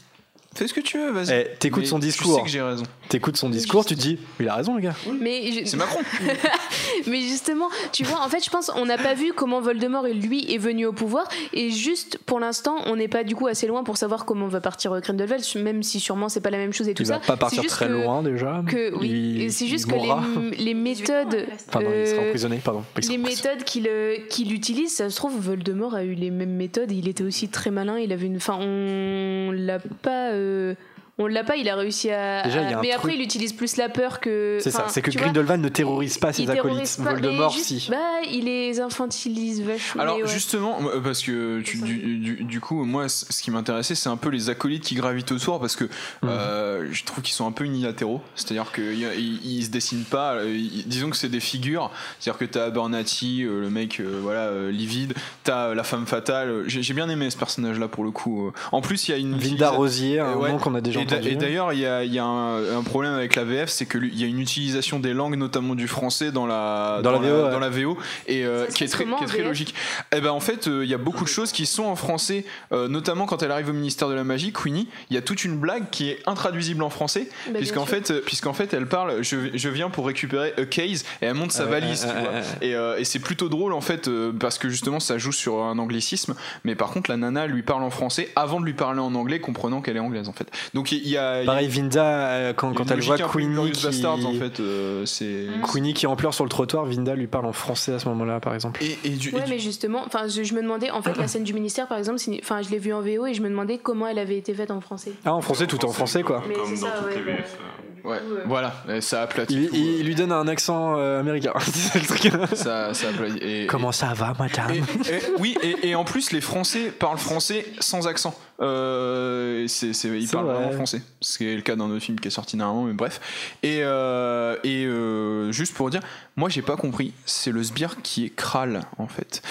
fais 0.59 0.69
ce 0.69 0.75
que 0.75 0.81
tu 0.81 0.99
veux, 0.99 1.11
vas-y. 1.13 1.33
Eh, 1.33 1.47
t'écoutes 1.59 1.87
son 1.87 1.99
Tu 2.01 2.07
discours. 2.07 2.37
sais 2.37 2.43
que 2.43 2.49
j'ai 2.49 2.61
raison. 2.63 2.83
T'écoutes 3.09 3.37
son 3.37 3.49
discours, 3.49 3.85
tu 3.87 3.95
te 3.95 4.01
dis, 4.01 4.19
il 4.41 4.49
a 4.49 4.55
raison, 4.57 4.75
le 4.75 4.81
gars. 4.83 4.95
Mais 5.21 5.51
je- 5.53 5.65
C'est 5.65 5.77
Macron. 5.77 6.01
Mais 7.07 7.21
justement, 7.21 7.69
tu 7.93 8.05
vois, 8.05 8.21
en 8.25 8.29
fait, 8.29 8.45
je 8.45 8.51
pense 8.51 8.71
on 8.75 8.85
n'a 8.87 8.99
pas 8.99 9.15
vu 9.15 9.33
comment 9.35 9.61
Voldemort 9.61 10.07
lui 10.07 10.53
est 10.53 10.59
venu 10.59 10.87
au 10.87 10.93
pouvoir 10.93 11.27
et 11.53 11.71
juste 11.71 12.19
pour 12.27 12.41
l'instant, 12.41 12.77
on 12.87 12.97
n'est 12.97 13.09
pas 13.09 13.25
du 13.25 13.35
coup 13.35 13.47
assez 13.47 13.67
loin 13.67 13.83
pour 13.85 13.97
savoir 13.97 14.25
comment 14.25 14.47
va 14.49 14.61
partir 14.61 14.93
euh, 14.93 15.01
Grindelwald, 15.01 15.43
même 15.57 15.83
si 15.83 16.01
sûrement 16.01 16.29
c'est 16.29 16.41
pas 16.41 16.51
la 16.51 16.59
même 16.59 16.73
chose 16.73 16.89
et 16.89 16.95
tout 16.95 17.03
Il 17.03 17.07
ça. 17.07 17.15
va 17.15 17.19
pas 17.21 17.37
partir 17.37 17.65
très 17.67 17.87
que- 17.87 17.93
loin 17.93 18.23
déjà. 18.23 18.63
Que 18.67 18.95
oui, 18.99 19.09
Il- 19.39 19.53
c'est 19.53 19.67
juste 19.67 19.87
il 19.89 19.93
que 19.93 20.51
les, 20.57 20.65
les 20.65 20.75
méthodes, 20.75 21.47
Pardon, 21.71 21.89
il 21.95 22.07
sera 22.07 22.21
euh, 22.23 22.27
emprisonné, 22.29 22.57
pardon. 22.63 22.83
Il 22.97 23.05
sera 23.05 23.15
les 23.15 23.21
emprisonné. 23.21 23.53
méthodes 23.53 23.65
qu'il 23.65 23.87
euh, 23.89 24.17
qu'il 24.29 24.53
utilise, 24.53 24.95
ça 24.95 25.09
se 25.11 25.17
trouve 25.17 25.39
Voldemort 25.41 25.95
a 25.95 26.05
eu 26.05 26.15
les 26.15 26.31
mêmes 26.31 26.55
méthodes. 26.57 26.91
Il 26.93 27.09
était 27.09 27.25
aussi 27.25 27.49
très 27.49 27.71
malin. 27.71 27.99
Il 27.99 28.13
avait 28.13 28.27
une, 28.27 28.37
enfin, 28.37 28.59
on 28.61 29.51
l'a 29.53 29.79
pas. 29.79 30.31
euh, 30.33 30.48
de 30.49 30.77
on 31.19 31.27
l'a 31.27 31.45
pas, 31.45 31.57
il 31.57 31.69
a 31.69 31.75
réussi 31.77 32.11
à. 32.11 32.43
Déjà, 32.43 32.63
il 32.63 32.71
y 32.71 32.75
a 32.75 32.79
à- 32.79 32.83
mais 32.83 32.93
après, 32.93 33.09
truc- 33.09 33.15
il 33.21 33.23
utilise 33.23 33.53
plus 33.53 33.77
la 33.77 33.89
peur 33.89 34.21
que. 34.21 34.59
C'est 34.61 34.71
ça, 34.71 34.87
c'est 34.89 35.03
que 35.03 35.11
Grindelwald 35.11 35.63
ne 35.63 35.69
terrorise 35.69 36.19
pas 36.19 36.33
ses 36.33 36.43
il 36.43 36.51
acolytes. 36.51 36.65
terrorise 36.65 36.97
pas, 36.97 37.11
Voldemort, 37.13 37.51
juste- 37.51 37.65
si. 37.67 37.89
Bah, 37.91 37.97
il 38.31 38.45
les 38.45 38.81
infantilise 38.81 39.63
vachement. 39.63 40.03
Alors 40.03 40.17
ouais. 40.19 40.27
justement, 40.29 40.81
moi, 40.81 40.93
parce 41.03 41.23
que 41.23 41.61
tu- 41.61 41.79
du, 41.79 42.19
du- 42.19 42.45
du 42.45 42.61
coup, 42.61 42.85
moi, 42.85 43.09
ce 43.09 43.43
qui 43.43 43.51
m'intéressait, 43.51 43.95
c'est 43.95 44.09
un 44.09 44.17
peu 44.17 44.29
les 44.29 44.51
acolytes 44.51 44.85
qui 44.85 44.95
gravitent 44.95 45.33
autour, 45.33 45.61
parce 45.61 45.77
que 45.77 45.85
Mhm. 45.85 45.91
euh, 46.29 46.89
je 46.93 47.05
trouve 47.05 47.23
qu'ils 47.23 47.35
sont 47.35 47.47
un 47.47 47.53
peu 47.53 47.65
unilatéraux. 47.65 48.21
C'est-à-dire 48.35 48.71
qu'ils 48.73 48.99
ils, 49.19 49.59
ils 49.59 49.65
se 49.65 49.71
dessinent 49.71 50.05
pas. 50.05 50.35
euh, 50.35 50.55
ils- 50.57 50.87
disons 50.87 51.11
que 51.11 51.17
c'est 51.17 51.29
des 51.29 51.41
figures. 51.41 51.91
C'est-à-dire 52.21 52.39
que 52.39 52.45
t'as 52.45 52.65
Abernathy, 52.67 53.43
euh, 53.45 53.61
le 53.61 53.71
mec, 53.71 54.01
euh, 54.01 54.19
voilà, 54.23 54.43
euh, 54.47 54.71
livide. 54.71 55.15
T'as 55.45 55.69
euh, 55.71 55.75
la 55.75 55.85
femme 55.85 56.07
fatale. 56.07 56.65
J'ai 56.67 56.95
bien 56.95 57.09
aimé 57.09 57.29
ce 57.31 57.37
personnage-là 57.37 57.89
pour 57.89 58.05
le 58.05 58.11
coup. 58.11 58.49
euh. 58.49 58.53
En 58.73 58.81
plus, 58.81 59.09
il 59.09 59.13
y 59.13 59.15
a 59.15 59.19
une 59.19 59.33
Vinda 59.37 59.67
utilisa- 59.67 59.69
Rosier, 59.71 60.21
un 60.21 60.37
Ouais. 60.37 60.51
nom 60.51 60.59
qu'on 60.59 60.75
a 60.75 60.81
déjà 60.81 61.01
entendu. 61.15 61.29
Et 61.29 61.37
d'ailleurs, 61.37 61.73
il 61.73 61.81
y 61.81 61.87
a, 61.87 62.05
il 62.05 62.13
y 62.13 62.19
a 62.19 62.25
un, 62.25 62.79
un 62.79 62.83
problème 62.83 63.15
avec 63.15 63.35
la 63.35 63.45
VF, 63.45 63.69
c'est 63.69 63.87
qu'il 63.87 64.19
y 64.19 64.25
a 64.25 64.27
une 64.27 64.41
utilisation 64.41 64.99
des 64.99 65.15
langues, 65.15 65.37
notamment 65.37 65.75
du 65.75 65.89
français, 65.89 66.31
dans 66.33 66.47
la, 66.47 67.01
Dans 67.03 67.13
la 67.13 67.19
VO, 67.19 67.45
ouais. 67.45 67.51
dans 67.51 67.59
la 67.59 67.71
VO, 67.71 67.99
et 68.27 68.45
euh, 68.45 68.67
qui 68.67 68.85
est 68.85 68.89
très, 68.89 69.05
qui 69.05 69.37
est 69.37 69.45
logique. 69.45 69.75
Eh 70.15 70.21
ben 70.21 70.31
en 70.31 70.41
fait, 70.41 70.69
euh, 70.69 70.85
il 70.85 70.91
y 70.91 70.95
a 70.95 70.99
beaucoup 70.99 71.25
de 71.25 71.29
choses 71.29 71.53
qui 71.53 71.67
sont 71.67 71.85
en 71.85 71.97
français, 71.97 72.45
euh, 72.73 72.89
notamment 72.89 73.27
quand 73.27 73.43
elle 73.43 73.51
arrive 73.51 73.69
au 73.71 73.73
ministère 73.73 74.09
de 74.09 74.15
la 74.15 74.25
Magie, 74.25 74.53
Queenie. 74.53 74.89
Il 75.11 75.15
y 75.15 75.19
a 75.19 75.23
toute 75.23 75.45
une 75.45 75.59
blague 75.59 75.91
qui 75.91 76.09
est 76.11 76.21
intraduisible 76.27 76.83
en 76.83 76.91
français, 76.91 77.29
Bah, 77.47 77.59
puisqu'en 77.59 77.87
fait, 77.87 78.11
euh, 78.11 78.23
puisqu'en 78.25 78.53
fait, 78.53 78.73
elle 78.75 78.87
parle. 78.87 79.23
Je, 79.23 79.37
je 79.55 79.69
viens 79.69 79.91
pour 79.91 80.07
récupérer 80.07 80.53
a 80.57 80.65
case, 80.65 81.05
et 81.23 81.27
elle 81.27 81.35
monte 81.35 81.53
sa 81.53 81.65
valise, 81.65 82.03
tu 82.03 82.21
vois. 82.21 82.41
Et, 82.63 82.75
euh, 82.75 82.99
et 82.99 83.05
c'est 83.05 83.19
plutôt 83.19 83.49
drôle 83.49 83.73
en 83.73 83.81
fait, 83.81 84.09
euh, 84.09 84.33
parce 84.33 84.59
que 84.59 84.69
justement, 84.69 85.01
ça 85.01 85.19
joue 85.19 85.33
sur 85.33 85.63
un 85.63 85.79
anglicisme. 85.79 86.35
Mais 86.65 86.75
par 86.75 86.91
contre, 86.91 87.11
la 87.11 87.17
nana 87.17 87.47
lui 87.47 87.63
parle 87.63 87.83
en 87.83 87.91
français 87.91 88.31
avant 88.37 88.61
de 88.61 88.67
lui 88.67 88.75
parler 88.75 89.01
en 89.01 89.15
anglais, 89.15 89.41
comprenant 89.41 89.81
qu'elle 89.81 89.97
est 89.97 90.01
anglaise 90.01 90.29
en 90.29 90.33
fait. 90.33 90.51
Donc 90.75 90.93
il 91.05 91.09
y 91.11 91.17
a, 91.17 91.37
il 91.41 91.41
y 91.41 91.43
a- 91.43 91.47
Pareil, 91.47 91.69
Vinda, 91.69 92.05
euh, 92.05 92.53
quand, 92.53 92.73
elle 92.91 93.01
voit 93.01 93.17
Queenie 93.19 93.73
qui... 93.73 93.87
En 94.07 94.33
fait, 94.35 94.61
euh, 94.61 95.05
c'est. 95.07 95.25
Mm. 95.49 95.63
Queenie 95.73 95.95
qui 95.95 96.07
en 96.07 96.17
pleure 96.17 96.35
sur 96.35 96.45
le 96.45 96.51
trottoir, 96.51 96.85
Vinda 96.85 97.15
lui 97.15 97.27
parle 97.27 97.47
en 97.47 97.53
français 97.53 97.93
à 97.95 97.99
ce 97.99 98.09
moment-là, 98.09 98.41
par 98.41 98.55
exemple. 98.55 98.83
Et, 98.83 98.99
et 99.05 99.11
du, 99.11 99.31
et 99.31 99.35
Ouais, 99.35 99.43
du- 99.45 99.51
mais 99.51 99.59
justement, 99.59 100.03
enfin, 100.07 100.29
je, 100.29 100.43
je 100.43 100.55
me 100.55 100.63
demandais, 100.63 100.91
en 100.91 101.03
fait, 101.03 101.17
la 101.17 101.29
scène 101.29 101.45
du 101.45 101.55
ministère, 101.55 101.87
par 101.87 101.99
exemple, 101.99 102.21
enfin, 102.43 102.63
je 102.63 102.71
l'ai 102.71 102.79
vue 102.79 102.93
en 102.93 103.01
VO 103.01 103.27
et 103.27 103.35
je 103.35 103.43
me 103.43 103.49
demandais 103.49 103.79
comment 103.79 104.07
elle 104.09 104.19
avait 104.19 104.37
été 104.39 104.55
faite 104.55 104.71
en 104.71 104.81
français. 104.81 105.13
Ah, 105.25 105.35
en 105.35 105.41
français, 105.41 105.67
tout 105.67 105.85
en 105.85 105.93
français, 105.93 106.23
quoi. 106.23 106.43
Mais 106.49 106.55
Comme 106.55 106.71
dans 106.71 106.77
ça, 106.77 106.87
toutes 106.99 107.07
ouais, 107.09 107.15
les 107.17 107.23
VF. 107.23 107.59
ouais, 108.05 108.17
euh, 108.17 108.43
voilà, 108.47 108.75
et 108.89 109.01
ça 109.01 109.23
aplatit 109.23 109.55
Il, 109.55 109.69
tout, 109.69 109.75
il- 109.77 110.01
il 110.01 110.07
lui 110.07 110.15
donne 110.15 110.33
un 110.33 110.47
accent 110.49 110.97
euh, 110.99 111.21
américain. 111.21 111.53
C'est 111.61 112.01
le 112.01 112.07
truc. 112.07 112.33
ça, 112.55 112.95
ça. 112.95 113.07
Et, 113.41 113.67
Comment 113.67 113.93
ça 113.93 114.13
va, 114.15 114.35
madame? 114.39 114.73
et- 114.73 114.79
et- 115.15 115.21
oui, 115.39 115.57
et, 115.63 115.89
et 115.91 115.95
en 115.95 116.05
plus, 116.05 116.33
les 116.33 116.41
Français 116.41 116.93
parlent 116.97 117.19
français 117.19 117.67
sans 117.81 118.07
accent. 118.07 118.35
Euh, 118.61 119.67
c'est, 119.69 119.93
parlent 120.33 120.47
vrai. 120.47 120.55
vraiment 120.55 120.73
français. 120.73 121.03
Ce 121.21 121.39
qui 121.39 121.47
est 121.47 121.55
le 121.55 121.63
cas 121.63 121.77
d'un 121.77 121.91
autre 121.91 122.03
film 122.03 122.19
qui 122.19 122.27
est 122.27 122.33
sorti 122.33 122.57
dernièrement, 122.57 122.85
mais 122.85 122.93
bref. 122.93 123.21
Et, 123.63 123.81
euh, 123.83 124.57
et 124.65 124.85
euh, 124.85 125.53
juste 125.53 125.75
pour 125.75 125.91
dire, 125.91 126.01
moi 126.37 126.49
j'ai 126.49 126.63
pas 126.63 126.77
compris, 126.77 127.13
c'est 127.25 127.53
le 127.53 127.63
sbire 127.63 128.03
qui 128.03 128.25
est 128.25 128.31
Kral 128.31 128.83
en 128.99 129.07
fait, 129.07 129.43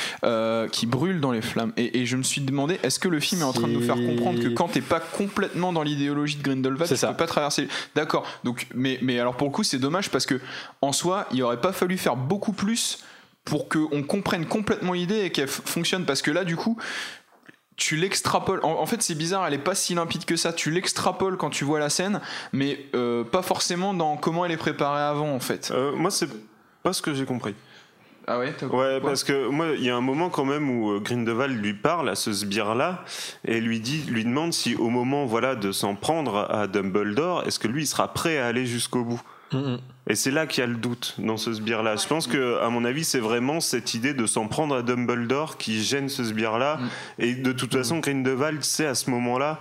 qui 0.71 0.85
brûle 0.85 1.21
dans 1.21 1.31
les 1.31 1.41
flammes. 1.41 1.71
Et, 1.77 1.99
et 2.01 2.05
je 2.05 2.17
me 2.17 2.23
suis 2.23 2.41
demandé, 2.41 2.79
est-ce 2.83 2.99
que 2.99 3.07
le 3.07 3.19
film 3.19 3.41
est 3.41 3.45
en 3.45 3.53
train 3.53 3.67
de 3.67 3.73
nous 3.73 3.81
faire 3.81 3.95
comprendre 3.95 4.41
que 4.41 4.49
quand 4.49 4.67
t'es 4.67 4.81
pas 4.81 4.99
complètement 4.99 5.71
dans 5.71 5.83
l'idéologie 5.83 6.35
de 6.35 6.43
Grindelwald, 6.43 6.89
tu 6.89 6.97
ça. 6.97 7.09
peux 7.09 7.17
pas 7.17 7.27
traverser. 7.27 7.67
D'accord. 7.95 8.25
Donc, 8.43 8.67
mais, 8.75 8.99
mais 9.01 9.19
alors 9.19 9.37
pour 9.37 9.47
le 9.47 9.53
coup, 9.53 9.63
c'est 9.63 9.79
dommage 9.79 10.09
parce 10.09 10.25
que 10.25 10.39
en 10.81 10.91
soi, 10.91 11.27
il 11.31 11.41
aurait 11.43 11.61
pas 11.61 11.71
fallu 11.71 11.97
faire 11.97 12.17
beaucoup 12.17 12.51
plus 12.51 12.99
pour 13.47 13.69
qu'on 13.69 14.03
comprenne 14.03 14.45
complètement 14.45 14.91
l'idée 14.91 15.21
et 15.21 15.29
qu'elle 15.31 15.47
fonctionne 15.47 16.05
parce 16.05 16.21
que 16.21 16.31
là 16.31 16.43
du 16.43 16.57
coup 16.57 16.77
tu 17.77 17.95
l'extrapoles 17.95 18.59
en, 18.63 18.71
en 18.73 18.85
fait 18.87 19.01
c'est 19.01 19.15
bizarre 19.15 19.45
elle 19.47 19.53
est 19.53 19.59
pas 19.59 19.75
si 19.75 19.93
limpide 19.95 20.25
que 20.25 20.35
ça 20.35 20.51
tu 20.51 20.71
l'extrapoles 20.71 21.37
quand 21.37 21.49
tu 21.51 21.63
vois 21.63 21.79
la 21.79 21.89
scène 21.89 22.19
mais 22.51 22.79
euh, 22.95 23.23
pas 23.23 23.41
forcément 23.43 23.93
dans 23.93 24.17
comment 24.17 24.43
elle 24.45 24.51
est 24.51 24.57
préparée 24.57 25.01
avant 25.01 25.31
en 25.33 25.39
fait 25.39 25.71
Euh, 25.73 25.95
moi, 25.95 26.09
c'est 26.11 26.27
pas 26.83 26.91
ce 26.93 27.01
que 27.01 27.13
j'ai 27.13 27.25
compris. 27.25 27.53
ah 28.27 28.39
ouais 28.39 28.53
Ouais, 28.71 28.99
parce 28.99 29.23
que 29.23 29.47
moi, 29.49 29.67
il 29.77 29.83
y 29.83 29.89
a 29.89 29.95
un 29.95 30.01
moment 30.01 30.29
quand 30.29 30.43
même 30.45 30.69
où 30.69 30.91
euh, 30.91 30.99
Grindelwald 30.99 31.63
lui 31.63 31.73
parle 31.73 32.09
à 32.09 32.15
ce 32.15 32.33
sbire-là 32.33 33.03
et 33.45 33.59
lui 33.61 33.79
dit, 33.79 34.01
lui 34.07 34.23
demande 34.25 34.53
si 34.53 34.75
au 34.75 34.89
moment, 34.89 35.25
voilà, 35.25 35.55
de 35.55 35.71
s'en 35.71 35.95
prendre 35.95 36.47
à 36.49 36.67
Dumbledore, 36.67 37.43
est-ce 37.45 37.59
que 37.59 37.67
lui, 37.67 37.83
il 37.83 37.87
sera 37.87 38.13
prêt 38.13 38.37
à 38.37 38.47
aller 38.47 38.65
jusqu'au 38.65 39.03
bout? 39.03 39.21
Et 40.09 40.15
c'est 40.15 40.31
là 40.31 40.47
qu'il 40.47 40.61
y 40.61 40.63
a 40.63 40.67
le 40.67 40.75
doute 40.75 41.15
dans 41.19 41.37
ce 41.37 41.53
sbire-là. 41.53 41.95
Je 41.95 42.07
pense 42.07 42.27
que, 42.27 42.59
à 42.61 42.69
mon 42.69 42.85
avis, 42.85 43.03
c'est 43.03 43.19
vraiment 43.19 43.59
cette 43.59 43.93
idée 43.93 44.13
de 44.13 44.25
s'en 44.25 44.47
prendre 44.47 44.75
à 44.75 44.81
Dumbledore 44.81 45.57
qui 45.57 45.83
gêne 45.83 46.09
ce 46.09 46.23
sbire-là. 46.23 46.77
Mm. 46.77 46.89
Et 47.19 47.35
de 47.35 47.51
toute 47.51 47.73
façon, 47.73 47.99
Grindelwald 47.99 48.63
sait 48.63 48.85
à 48.85 48.95
ce 48.95 49.09
moment-là 49.09 49.59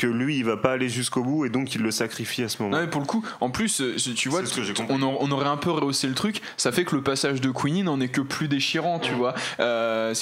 que 0.00 0.06
lui, 0.06 0.36
il 0.38 0.44
va 0.44 0.56
pas 0.56 0.72
aller 0.72 0.88
jusqu'au 0.88 1.22
bout 1.22 1.44
et 1.44 1.50
donc 1.50 1.74
il 1.74 1.82
le 1.82 1.90
sacrifie 1.90 2.42
à 2.42 2.48
ce 2.48 2.62
moment. 2.62 2.76
Non, 2.76 2.82
mais 2.82 2.88
pour 2.90 3.00
le 3.02 3.06
coup, 3.06 3.24
en 3.40 3.50
plus, 3.50 3.80
euh, 3.80 3.96
tu 4.16 4.28
vois, 4.28 4.40
on, 4.88 5.02
a- 5.02 5.04
on 5.20 5.30
aurait 5.30 5.46
un 5.48 5.56
peu 5.58 5.70
rehaussé 5.70 6.06
le 6.08 6.14
truc. 6.14 6.40
Ça 6.56 6.72
fait 6.72 6.84
que 6.84 6.96
le 6.96 7.02
passage 7.02 7.40
de 7.40 7.50
Queenie 7.50 7.82
n'en 7.82 8.00
est 8.00 8.08
que 8.08 8.20
plus 8.22 8.48
déchirant, 8.48 8.98
tu 8.98 9.12
vois. 9.12 9.34
Euh, 9.60 10.14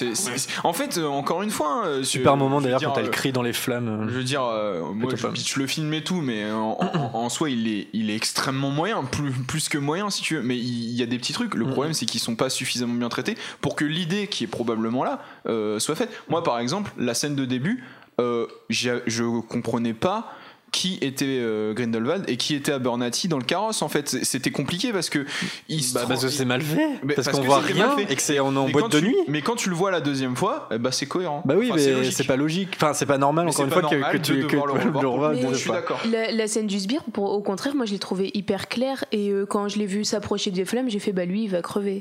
en 0.65 0.73
fait, 0.73 0.99
euh, 0.99 1.07
encore 1.07 1.43
une 1.43 1.51
fois, 1.51 1.85
euh, 1.87 2.03
Super 2.03 2.35
je- 2.35 2.39
moment 2.39 2.61
d'ailleurs 2.61 2.83
quand 2.83 2.99
elle 2.99 3.11
crie 3.11 3.33
dans 3.33 3.43
les 3.43 3.53
flammes. 3.53 4.07
Je 4.09 4.15
veux 4.15 4.25
dire, 4.25 4.43
euh, 4.43 4.83
moi, 4.93 5.11
je 5.15 5.59
le 5.61 5.67
film 5.67 5.93
et 5.95 6.03
tout, 6.03 6.21
mais 6.21 6.51
en, 6.51 6.77
en- 6.81 7.11
en 7.15 7.29
soi, 7.29 7.51
il 7.51 7.69
est, 7.69 7.89
il 7.93 8.11
est 8.11 8.17
extrêmement 8.17 8.71
moyen, 8.71 9.05
plus, 9.05 9.31
plus 9.33 9.69
que 9.69 9.79
moyen 9.79 10.11
si 10.11 10.23
tu 10.23 10.37
veux. 10.37 10.43
Mais 10.43 10.57
il 10.57 10.93
y 10.95 11.03
a 11.03 11.07
des 11.07 11.19
petits 11.19 11.33
trucs. 11.33 11.55
Le 11.55 11.65
Mhm. 11.65 11.73
problème, 11.73 11.93
c'est 11.95 12.07
qu'ils 12.07 12.21
sont 12.21 12.37
pas 12.37 12.51
suffisamment 12.51 12.95
bien 12.95 13.09
traités 13.09 13.37
pour 13.61 13.77
que 13.77 13.85
l'idée 13.85 14.27
qui 14.27 14.45
est 14.45 14.49
probablement 14.49 15.05
là 15.05 15.21
euh, 15.47 15.79
soit 15.79 15.95
faite. 15.95 16.11
Moi, 16.29 16.43
par 16.43 16.59
exemple, 16.59 16.91
la 16.99 17.15
scène 17.15 17.35
de 17.37 17.45
début, 17.45 17.85
euh, 18.21 18.47
je 18.69 19.41
comprenais 19.41 19.95
pas 19.95 20.33
qui 20.71 20.99
était 21.01 21.25
euh, 21.41 21.73
Grindelwald 21.73 22.25
et 22.29 22.37
qui 22.37 22.55
était 22.55 22.73
Abernathy 22.73 23.27
dans 23.29 23.39
le 23.39 23.45
carrosse 23.45 23.83
en 23.83 23.89
fait. 23.89 24.09
C'était 24.23 24.51
compliqué 24.51 24.93
parce 24.93 25.09
que 25.11 25.25
il 25.69 25.83
se 25.83 25.95
Bah, 25.95 26.03
parce 26.07 26.23
que 26.23 26.29
c'est 26.29 26.45
mal 26.45 26.61
fait. 26.63 26.89
Mais 27.03 27.15
parce 27.15 27.27
parce 27.29 27.39
qu'on 27.39 27.45
voit 27.45 27.59
rien 27.61 27.97
et 27.97 28.15
que 28.15 28.23
c'est 28.23 28.39
on 28.41 28.53
est 28.55 28.57
en 28.59 28.67
mais 28.67 28.73
boîte 28.73 28.93
de 28.93 29.01
tu- 29.01 29.07
nuit. 29.07 29.17
mais 29.29 29.41
quand 29.43 29.57
tu 29.57 29.71
le 29.71 29.75
vois 29.75 29.91
la 29.91 30.01
deuxième 30.01 30.37
fois 30.37 30.69
eh 30.73 30.79
bah 30.79 30.93
c'est 30.93 31.07
cohérent. 31.07 31.43
Bah 31.45 31.55
oui, 31.57 31.69
Enfin, 31.73 31.81
mais 32.03 32.11
c'est 32.11 32.25
pas 32.27 32.37
logique. 32.37 32.71
Enfin, 32.77 32.93
c'est 32.93 33.07
pas 33.07 33.19
normal 33.19 33.47
Mais 33.47 33.51
encore 33.53 33.65
une 33.65 33.71
fois 33.71 33.83
que, 33.83 34.13
que 34.13 34.17
tu 34.19 34.47
que 34.47 34.57
le 34.57 35.09
revois 35.09 35.35
je 35.53 35.57
suis 35.57 35.71
d'accord. 35.71 36.01
La, 36.11 36.31
la 36.33 36.47
scène 36.47 36.67
du 36.67 36.79
sbire, 36.79 37.03
pour, 37.13 37.33
au 37.33 37.41
contraire, 37.41 37.75
moi 37.75 37.87
je 37.87 37.93
l'ai 37.93 37.99
trouvée 37.99 38.31
hyper 38.35 38.69
claire 38.69 39.05
et 39.13 39.31
euh, 39.31 39.47
quand 39.47 39.69
je 39.69 39.79
l'ai 39.79 39.87
vu 39.87 40.05
s'approcher 40.05 40.51
des 40.51 40.65
flammes, 40.65 40.91
j'ai 40.91 40.99
fait 40.99 41.13
bah 41.13 41.25
lui 41.25 41.45
il 41.45 41.51
va 41.51 41.63
crever. 41.63 42.01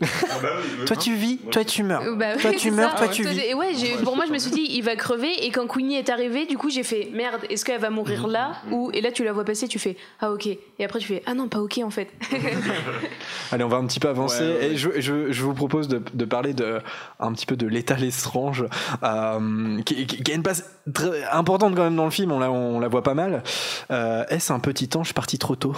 Toi 0.86 0.96
tu 0.96 1.14
vis, 1.16 1.38
toi 1.52 1.64
tu 1.66 1.84
meurs. 1.84 2.04
Toi 2.42 2.52
tu 2.58 2.72
meurs, 2.72 2.96
toi 2.96 3.08
tu 3.08 3.24
vis. 3.24 3.40
Et 3.40 3.54
ouais, 3.54 3.72
pour 4.04 4.16
moi 4.16 4.26
je 4.28 4.34
me 4.34 4.38
suis 4.40 4.52
dit 4.52 4.68
il 4.72 4.82
va 4.82 4.96
crever 4.96 5.46
et 5.46 5.52
quand 5.52 5.68
Queenie 5.68 5.96
est 5.96 6.10
arrivée, 6.10 6.46
du 6.46 6.58
coup 6.58 6.70
j'ai 6.70 6.84
fait 6.84 7.10
merde, 7.14 7.42
est-ce 7.50 7.64
qu'elle 7.66 7.80
va 7.82 7.90
mourir 7.90 8.28
là? 8.28 8.52
Ou 8.72 8.90
et 8.94 9.02
là 9.02 9.12
tu 9.12 9.24
la 9.24 9.34
vois 9.34 9.44
passer, 9.46 9.68
tu 9.68 9.80
fais 9.80 9.98
ah 10.20 10.32
ok 10.32 10.48
et 10.48 10.60
après 10.86 11.00
tu 11.00 11.08
fais 11.08 11.24
ah 11.26 11.34
non 11.34 11.48
pas 11.48 11.60
ok 11.60 11.80
en 11.84 11.90
fait. 11.90 12.10
Allez, 13.52 13.64
on 13.64 13.68
va 13.70 13.78
un 13.78 13.86
petit 13.86 14.00
peu 14.00 14.10
avancer. 14.10 14.44
Ouais, 14.44 14.50
ouais, 14.50 14.58
ouais. 14.60 14.66
Et 14.72 14.78
je, 14.78 14.90
je, 15.00 15.32
je 15.32 15.44
vous 15.44 15.54
propose 15.54 15.88
de, 15.88 16.02
de 16.14 16.26
parler 16.26 16.54
de, 16.54 16.80
un 17.20 17.32
petit 17.34 17.46
peu 17.46 17.56
de 17.56 17.66
l'état 17.68 17.96
Lestrange, 17.96 18.66
euh, 19.04 19.82
qui, 19.84 20.06
qui- 20.06 20.24
qui 20.24 20.32
a 20.32 20.36
une 20.36 20.44
place 20.44 20.66
très 20.94 21.24
importante 21.32 21.76
quand 21.76 21.84
même 21.84 21.96
dans 21.96 22.06
le 22.06 22.12
film, 22.12 22.32
on 22.32 22.40
la, 22.40 22.52
on 22.52 22.80
la 22.80 22.88
voit 22.88 23.04
pas 23.04 23.14
mal. 23.14 23.44
Euh, 23.92 24.26
Est-ce 24.30 24.52
un 24.54 24.60
petit 24.60 24.90
ange 24.98 25.14
parti 25.14 25.38
trop 25.40 25.56
tôt? 25.56 25.74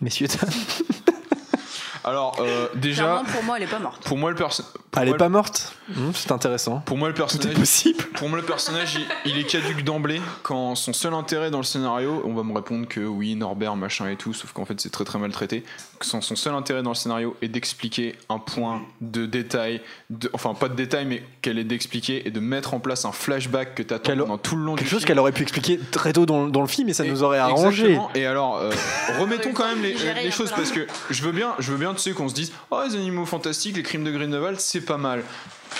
Messieurs, 0.00 0.26
dames 0.28 0.50
Alors, 2.04 2.36
euh, 2.40 2.68
déjà, 2.74 3.02
Clairement, 3.04 3.24
pour 3.24 3.42
moi, 3.44 3.56
elle 3.58 3.62
est 3.64 3.66
pas 3.66 3.78
morte. 3.78 4.02
pour 4.04 4.16
moi, 4.18 4.30
le 4.30 4.36
personnage. 4.36 4.72
Elle 5.00 5.08
est 5.08 5.14
pas 5.16 5.28
morte 5.28 5.74
Hum, 5.96 6.12
C'est 6.14 6.30
intéressant. 6.32 6.80
Pour 6.86 6.96
moi, 6.96 7.08
le 7.08 7.14
Tout 7.14 7.22
est 7.22 7.24
personnage. 7.26 7.54
possible. 7.56 8.04
Pour 8.14 8.28
moi, 8.28 8.38
le 8.38 8.44
personnage, 8.44 8.94
il, 9.24 9.32
il 9.32 9.38
est 9.38 9.44
caduque 9.44 9.82
d'emblée 9.84 10.20
quand 10.44 10.74
son 10.76 10.92
seul 10.92 11.14
intérêt 11.14 11.50
dans 11.50 11.58
le 11.58 11.64
scénario, 11.64 12.22
on 12.24 12.32
va 12.34 12.42
me 12.44 12.52
répondre 12.54 12.86
que 12.88 13.00
oui, 13.00 13.34
Norbert, 13.34 13.74
machin 13.76 14.08
et 14.08 14.16
tout, 14.16 14.32
sauf 14.32 14.52
qu'en 14.52 14.64
fait, 14.64 14.80
c'est 14.80 14.90
très 14.90 15.04
très 15.04 15.18
mal 15.18 15.30
traité. 15.32 15.64
Que 15.98 16.06
son, 16.06 16.20
son 16.20 16.36
seul 16.36 16.54
intérêt 16.54 16.82
dans 16.82 16.90
le 16.90 16.94
scénario 16.96 17.36
est 17.42 17.48
d'expliquer 17.48 18.16
un 18.28 18.38
point 18.38 18.82
de 19.00 19.26
détail, 19.26 19.80
de, 20.10 20.30
enfin 20.32 20.54
pas 20.54 20.68
de 20.68 20.74
détail, 20.74 21.06
mais 21.06 21.22
qu'elle 21.42 21.58
est 21.58 21.64
d'expliquer 21.64 22.26
et 22.26 22.30
de 22.30 22.40
mettre 22.40 22.72
en 22.74 22.80
place 22.80 23.04
un 23.04 23.12
flashback 23.12 23.74
que 23.74 23.82
t'attends 23.82 24.16
pendant 24.16 24.38
tout 24.38 24.56
le 24.56 24.62
long 24.64 24.74
Quelque 24.76 24.84
du 24.88 24.90
chose 24.90 25.04
qu'elle 25.04 25.18
aurait 25.18 25.32
pu 25.32 25.42
expliquer 25.42 25.78
très 25.90 26.12
tôt 26.12 26.24
dans, 26.26 26.46
dans 26.46 26.62
le 26.62 26.68
film 26.68 26.88
et 26.88 26.94
ça 26.94 27.04
Et- 27.04 27.10
nous 27.10 27.22
aurait 27.22 27.38
arrangé. 27.38 27.82
Exactement. 27.82 28.10
Et 28.14 28.26
alors, 28.26 28.56
euh, 28.58 28.70
remettons 29.18 29.52
quand 29.52 29.66
même 29.68 29.82
les, 29.82 29.94
les 30.22 30.30
choses 30.30 30.50
parce 30.52 30.70
que 30.70 30.86
je 31.10 31.22
veux 31.22 31.32
bien, 31.32 31.52
je 31.58 31.72
veux 31.72 31.78
bien, 31.78 31.89
tu 31.94 32.00
sais, 32.02 32.12
qu'on 32.12 32.28
se 32.28 32.34
dise, 32.34 32.52
oh 32.70 32.82
les 32.86 32.94
animaux 32.94 33.26
fantastiques, 33.26 33.76
les 33.76 33.82
crimes 33.82 34.04
de 34.04 34.10
Grindelwald, 34.10 34.58
c'est 34.60 34.80
pas 34.80 34.96
mal. 34.98 35.24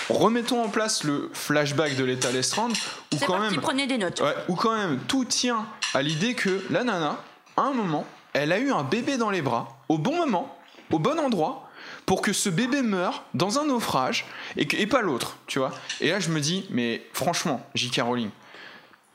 Remettons 0.09 0.63
en 0.63 0.69
place 0.69 1.03
le 1.03 1.29
flashback 1.33 1.95
de 1.95 2.03
l'état 2.03 2.31
Lestrange 2.31 2.77
où 3.13 3.17
quand 3.25 3.37
parti, 3.37 3.51
même, 3.55 3.61
prenez 3.61 3.87
des 3.87 3.97
notes. 3.97 4.21
ouais, 4.21 4.35
où 4.47 4.55
quand 4.55 4.75
même 4.75 4.99
tout 5.07 5.25
tient 5.25 5.65
à 5.93 6.01
l'idée 6.01 6.33
que 6.33 6.63
la 6.69 6.83
nana, 6.83 7.17
à 7.57 7.61
un 7.63 7.73
moment, 7.73 8.05
elle 8.33 8.51
a 8.51 8.59
eu 8.59 8.71
un 8.71 8.83
bébé 8.83 9.17
dans 9.17 9.29
les 9.29 9.41
bras 9.41 9.77
au 9.89 9.97
bon 9.97 10.15
moment, 10.15 10.57
au 10.91 10.99
bon 10.99 11.19
endroit. 11.19 11.67
Pour 12.05 12.21
que 12.21 12.33
ce 12.33 12.49
bébé 12.49 12.81
meure 12.81 13.23
dans 13.33 13.59
un 13.59 13.65
naufrage 13.65 14.25
et, 14.57 14.67
que- 14.67 14.75
et 14.75 14.87
pas 14.87 15.01
l'autre, 15.01 15.37
tu 15.47 15.59
vois. 15.59 15.71
Et 16.01 16.09
là, 16.09 16.19
je 16.19 16.29
me 16.29 16.39
dis, 16.41 16.65
mais 16.69 17.03
franchement, 17.13 17.65
J.K. 17.75 18.01
Rowling, 18.01 18.29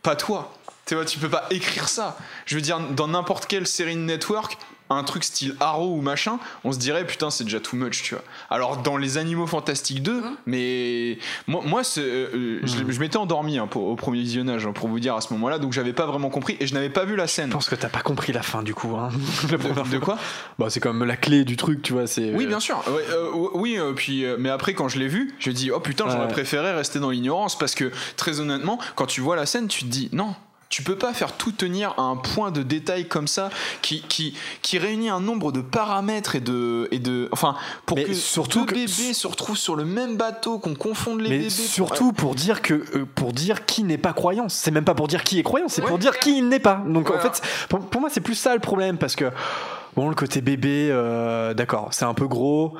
pas 0.02 0.16
toi. 0.16 0.54
Tu 0.86 0.94
vois, 0.94 1.04
tu 1.04 1.18
peux 1.18 1.28
pas 1.28 1.46
écrire 1.50 1.88
ça. 1.88 2.16
Je 2.46 2.54
veux 2.54 2.60
dire, 2.60 2.78
dans 2.78 3.08
n'importe 3.08 3.46
quelle 3.46 3.66
série 3.66 3.96
de 3.96 4.00
network, 4.00 4.56
un 4.90 5.02
truc 5.02 5.24
style 5.24 5.56
Arrow 5.60 5.96
ou 5.96 6.00
machin, 6.00 6.38
on 6.64 6.72
se 6.72 6.78
dirait 6.78 7.06
putain, 7.06 7.30
c'est 7.30 7.44
déjà 7.44 7.60
too 7.60 7.76
much, 7.76 8.02
tu 8.02 8.14
vois. 8.14 8.22
Alors 8.50 8.76
dans 8.78 8.96
les 8.96 9.18
Animaux 9.18 9.46
Fantastiques 9.46 10.02
2, 10.02 10.22
mais 10.46 11.18
moi, 11.46 11.62
moi 11.64 11.84
c'est, 11.84 12.00
euh, 12.00 12.60
je, 12.62 12.90
je 12.90 13.00
m'étais 13.00 13.16
endormi 13.16 13.58
hein, 13.58 13.66
pour- 13.66 13.86
au 13.88 13.96
premier 13.96 14.20
visionnage, 14.20 14.66
hein, 14.66 14.72
pour 14.72 14.88
vous 14.88 15.00
dire 15.00 15.14
à 15.16 15.20
ce 15.20 15.32
moment-là, 15.34 15.58
donc 15.58 15.72
j'avais 15.72 15.92
pas 15.92 16.06
vraiment 16.06 16.30
compris 16.30 16.56
et 16.60 16.66
je 16.66 16.74
n'avais 16.74 16.90
pas 16.90 17.04
vu 17.04 17.16
la 17.16 17.26
scène. 17.26 17.48
Je 17.48 17.54
pense 17.54 17.68
que 17.68 17.74
t'as 17.74 17.88
pas 17.88 18.00
compris 18.02 18.32
la 18.32 18.42
fin 18.42 18.62
du 18.62 18.74
coup. 18.74 18.96
Hein. 18.96 19.10
La 19.50 19.56
De, 19.84 19.90
de 19.90 19.98
quoi? 19.98 20.18
Bah, 20.58 20.66
c'est 20.70 20.80
quand 20.80 20.92
même 20.92 21.06
la 21.06 21.16
clé 21.16 21.44
du 21.44 21.56
truc, 21.56 21.82
tu 21.82 21.92
vois. 21.92 22.06
C'est 22.06 22.32
Oui, 22.34 22.46
bien 22.46 22.60
sûr. 22.60 22.76
Ouais, 22.88 23.04
euh, 23.10 23.30
oui, 23.54 23.76
euh, 23.78 23.92
puis, 23.92 24.24
euh, 24.24 24.36
mais 24.38 24.48
après, 24.50 24.74
quand 24.74 24.88
je 24.88 24.98
l'ai 24.98 25.08
vu, 25.08 25.34
je 25.38 25.50
dis, 25.50 25.70
oh 25.70 25.80
putain, 25.80 26.04
j'aurais 26.08 26.26
Ouais. 26.26 26.32
préféré 26.32 26.72
rester 26.72 26.98
dans 26.98 27.10
l'ignorance 27.10 27.58
parce 27.58 27.74
que, 27.74 27.90
très 28.16 28.40
honnêtement, 28.40 28.78
quand 28.94 29.06
tu 29.06 29.20
vois 29.20 29.36
la 29.36 29.46
scène, 29.46 29.68
tu 29.68 29.80
te 29.84 29.88
dis, 29.88 30.08
non. 30.12 30.34
Tu 30.68 30.82
peux 30.82 30.96
pas 30.96 31.14
faire 31.14 31.32
tout 31.36 31.52
tenir 31.52 31.94
à 31.96 32.02
un 32.02 32.16
point 32.16 32.50
de 32.50 32.62
détail 32.64 33.06
comme 33.06 33.28
ça 33.28 33.50
qui, 33.82 34.02
qui, 34.02 34.34
qui 34.62 34.78
réunit 34.78 35.08
un 35.08 35.20
nombre 35.20 35.52
de 35.52 35.60
paramètres 35.60 36.34
et 36.34 36.40
de. 36.40 36.88
Et 36.90 36.98
de 36.98 37.28
enfin, 37.30 37.54
pour 37.86 37.96
Mais 37.96 38.04
que 38.04 38.14
surtout 38.14 38.60
deux 38.60 38.66
que- 38.66 38.74
bébés 38.74 39.12
se 39.14 39.26
retrouvent 39.28 39.56
sur 39.56 39.76
le 39.76 39.84
même 39.84 40.16
bateau, 40.16 40.58
qu'on 40.58 40.74
confonde 40.74 41.20
les 41.20 41.28
Mais 41.30 41.38
bébés. 41.38 41.50
surtout 41.50 42.12
pour 42.12 42.34
dire 42.34 42.62
que 42.62 42.74
euh, 42.96 43.06
pour 43.14 43.32
dire 43.32 43.64
qui 43.64 43.84
n'est 43.84 43.96
pas 43.96 44.12
croyant, 44.12 44.48
c'est 44.48 44.72
même 44.72 44.84
pas 44.84 44.94
pour 44.94 45.06
dire 45.06 45.22
qui 45.22 45.38
est 45.38 45.44
croyant, 45.44 45.68
c'est 45.68 45.82
Ouais. 45.82 45.88
pour 45.88 45.98
dire 45.98 46.18
qui 46.18 46.36
il 46.38 46.48
n'est 46.48 46.58
pas. 46.58 46.82
Donc 46.84 47.10
en 47.12 47.18
fait, 47.20 47.40
pour, 47.68 47.78
pour 47.86 48.00
moi 48.00 48.10
c'est 48.10 48.20
plus 48.20 48.34
ça 48.34 48.52
le 48.52 48.60
problème 48.60 48.98
parce 48.98 49.14
que 49.14 49.30
bon 49.94 50.08
le 50.08 50.16
côté 50.16 50.40
bébé, 50.40 50.88
euh, 50.90 51.54
d'accord, 51.54 51.88
c'est 51.92 52.04
un 52.04 52.14
peu 52.14 52.26
gros. 52.26 52.74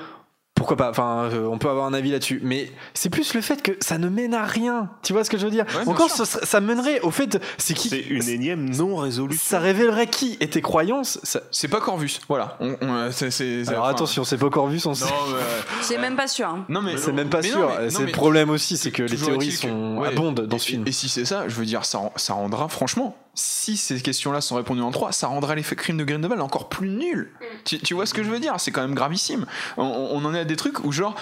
Pourquoi 0.57 0.77
pas 0.77 0.91
Enfin, 0.91 1.29
euh, 1.33 1.47
on 1.47 1.59
peut 1.59 1.69
avoir 1.69 1.87
un 1.87 1.93
avis 1.93 2.11
là-dessus, 2.11 2.41
mais 2.43 2.73
c'est 2.95 3.11
plus 3.11 3.35
le 3.35 3.41
fait 3.43 3.63
que 3.63 3.73
ça 3.81 3.99
ne 3.99 4.09
mène 4.09 4.33
à 4.35 4.43
rien. 4.45 4.89
Tu 5.03 5.13
vois 5.13 5.23
ce 5.23 5.29
que 5.31 5.37
je 5.39 5.45
veux 5.45 5.51
dire? 5.51 5.67
Ouais, 5.77 5.87
Encore, 5.87 6.11
sûr. 6.11 6.27
ça, 6.27 6.41
ça 6.45 6.61
mènerait 6.61 7.01
au 7.03 7.11
fait, 7.11 7.39
c'est 7.59 7.75
qui 7.75 7.91
C'est 7.91 8.01
une 8.01 8.27
énième 8.29 8.69
non 8.75 8.97
résolution. 8.97 9.41
Ça 9.45 9.59
révélerait 9.61 10.07
qui 10.09 10.37
est 10.41 10.55
tes 10.55 10.63
croyances. 10.63 11.21
ça- 11.23 11.43
C'est 11.51 11.69
pas 11.69 11.81
Corvus. 11.81 12.21
Voilà. 12.29 12.57
On- 12.61 12.75
on- 12.81 13.13
c'est- 13.13 13.31
c'est- 13.31 13.65
c'est- 13.65 13.71
Alors 13.71 13.83
enfin, 13.85 13.91
attention, 13.93 14.25
c'est 14.25 14.39
pas 14.39 14.47
encore 14.47 14.67
vu 14.69 14.81
son. 14.81 14.93
Non, 14.93 14.97
mais, 15.29 15.43
C'est 15.83 15.99
même 15.99 16.17
pas 16.17 16.27
sûr. 16.27 16.49
hein. 16.49 16.65
non, 16.71 16.81
mais 16.83 16.97
C'est 16.97 17.13
même 17.13 17.29
pas 17.29 17.41
mais 17.43 17.51
non, 17.51 17.55
sûr. 17.69 17.71
c'est 17.91 18.05
le 18.07 18.13
problème 18.13 18.49
aussi, 18.51 18.77
c'est 18.79 18.91
que 18.91 19.03
les 19.03 19.17
théories 19.17 19.51
que- 19.51 19.55
sont 19.57 19.99
ouais. 19.99 20.09
abondent 20.09 20.41
dans 20.47 20.59
ce 20.59 20.65
Et- 20.69 20.71
film. 20.73 20.85
Et, 20.87 20.93
si 20.93 21.09
c'est 21.11 21.25
ça, 21.27 21.45
je 21.49 21.55
veux 21.55 21.67
dire, 21.67 21.85
ça, 21.85 22.01
ça 22.17 22.33
rendra, 22.33 22.69
franchement, 22.69 23.15
si 23.37 23.77
ces 23.77 24.01
questions-là 24.01 24.41
sont 24.41 24.57
répondues 24.57 24.81
en 24.81 24.91
trois, 24.91 25.13
ça 25.13 25.29
rendra 25.29 25.55
l'effet 25.55 25.77
crime 25.77 25.99
de 25.99 26.05
Grindelwald 26.05 26.41
encore 26.43 26.69
plus 26.69 26.89
nul. 26.89 27.31
Tu, 27.65 27.79
tu 27.79 27.95
vois 27.95 28.07
ce 28.07 28.15
que 28.15 28.25
je 28.25 28.31
veux 28.31 28.41
dire? 28.41 28.55
C'est 28.59 28.73
quand 28.73 28.81
même 28.81 28.95
gravissime. 28.95 29.47
On, 29.77 29.85
on 29.85 30.25
en 30.25 30.35
est 30.35 30.41
à 30.41 30.45
des 30.45 30.57
trucs 30.57 30.83
où, 30.85 30.91
genre, 30.91 31.15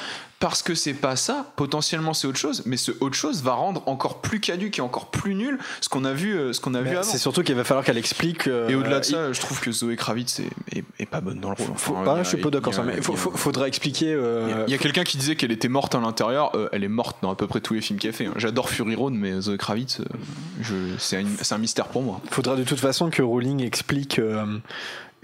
parce 0.45 0.63
que 0.63 0.75
c'est 0.75 0.93
pas 0.93 1.17
ça, 1.17 1.47
potentiellement 1.57 2.13
c'est 2.13 2.27
autre 2.27 2.39
chose, 2.39 2.63
mais 2.67 2.77
ce 2.77 2.93
autre 3.01 3.15
chose 3.15 3.43
va 3.43 3.53
rendre 3.55 3.83
encore 3.87 4.21
plus 4.21 4.41
caduque 4.41 4.79
et 4.79 4.83
encore 4.83 5.07
plus 5.11 5.35
nul 5.35 5.59
ce 5.81 5.89
qu'on 5.89 6.05
a 6.05 6.13
vu, 6.13 6.37
euh, 6.37 6.53
ce 6.53 6.61
qu'on 6.61 6.75
a 6.75 6.83
vu 6.83 6.91
avant. 6.91 7.03
C'est 7.03 7.17
surtout 7.17 7.43
qu'il 7.43 7.55
va 7.55 7.65
falloir 7.65 7.83
qu'elle 7.83 7.97
explique. 7.97 8.47
euh, 8.47 8.69
Et 8.69 8.75
au-delà 8.75 9.01
de 9.01 9.07
il- 9.07 9.11
ça, 9.13 9.33
je 9.33 9.41
trouve 9.41 9.59
que 9.61 9.73
Zoé 9.73 9.97
Kravitz 9.97 10.41
est, 10.41 10.51
est- 10.79 10.85
est 10.99 11.07
pas 11.07 11.23
bonne 11.23 11.41
dans 11.41 11.49
le 11.49 11.55
rôle. 11.55 11.69
Enfin, 11.73 11.95
il 12.05 12.09
a- 12.11 12.23
je 12.25 12.29
suis 12.29 12.37
pas 12.37 12.51
d'accord 12.51 12.75
il 12.77 12.83
mais 12.85 13.01
faut- 13.01 13.13
il 13.15 13.19
faut- 13.19 13.31
faudra 13.31 13.67
expliquer. 13.69 14.11
il 14.11 14.51
y 14.51 14.53
a- 14.53 14.65
il 14.67 14.71
y 14.71 14.75
a 14.75 14.79
quelqu'un 14.79 15.05
qui 15.05 15.17
disait 15.17 15.35
qu'elle 15.35 15.51
était 15.53 15.69
morte 15.69 15.95
à 15.95 16.01
l'intérieur. 16.01 16.55
euh, 16.55 16.69
elle 16.73 16.85
est 16.85 16.89
morte 16.89 17.17
dans 17.23 17.31
à 17.31 17.37
peu 17.37 17.47
près 17.47 17.63
tous 17.63 17.73
les 17.73 17.81
films 17.81 17.99
qu'elle 17.99 18.13
fait. 18.13 18.27
hein. 18.27 18.35
J'adore 18.37 18.69
Fury 18.69 18.97
Road, 18.97 19.15
mais 19.15 19.41
Zoe 19.41 19.57
Kravitz, 19.57 20.03
c'est 20.99 21.25
un, 21.53 21.59
mystère 21.59 21.87
pour 21.87 22.03
moi. 22.03 22.21
faudra 22.31 22.55
de 22.57 22.65
toute 22.65 22.81
façon 22.81 23.09
que 23.09 23.23
Rowling 23.23 23.63
explique. 23.63 24.21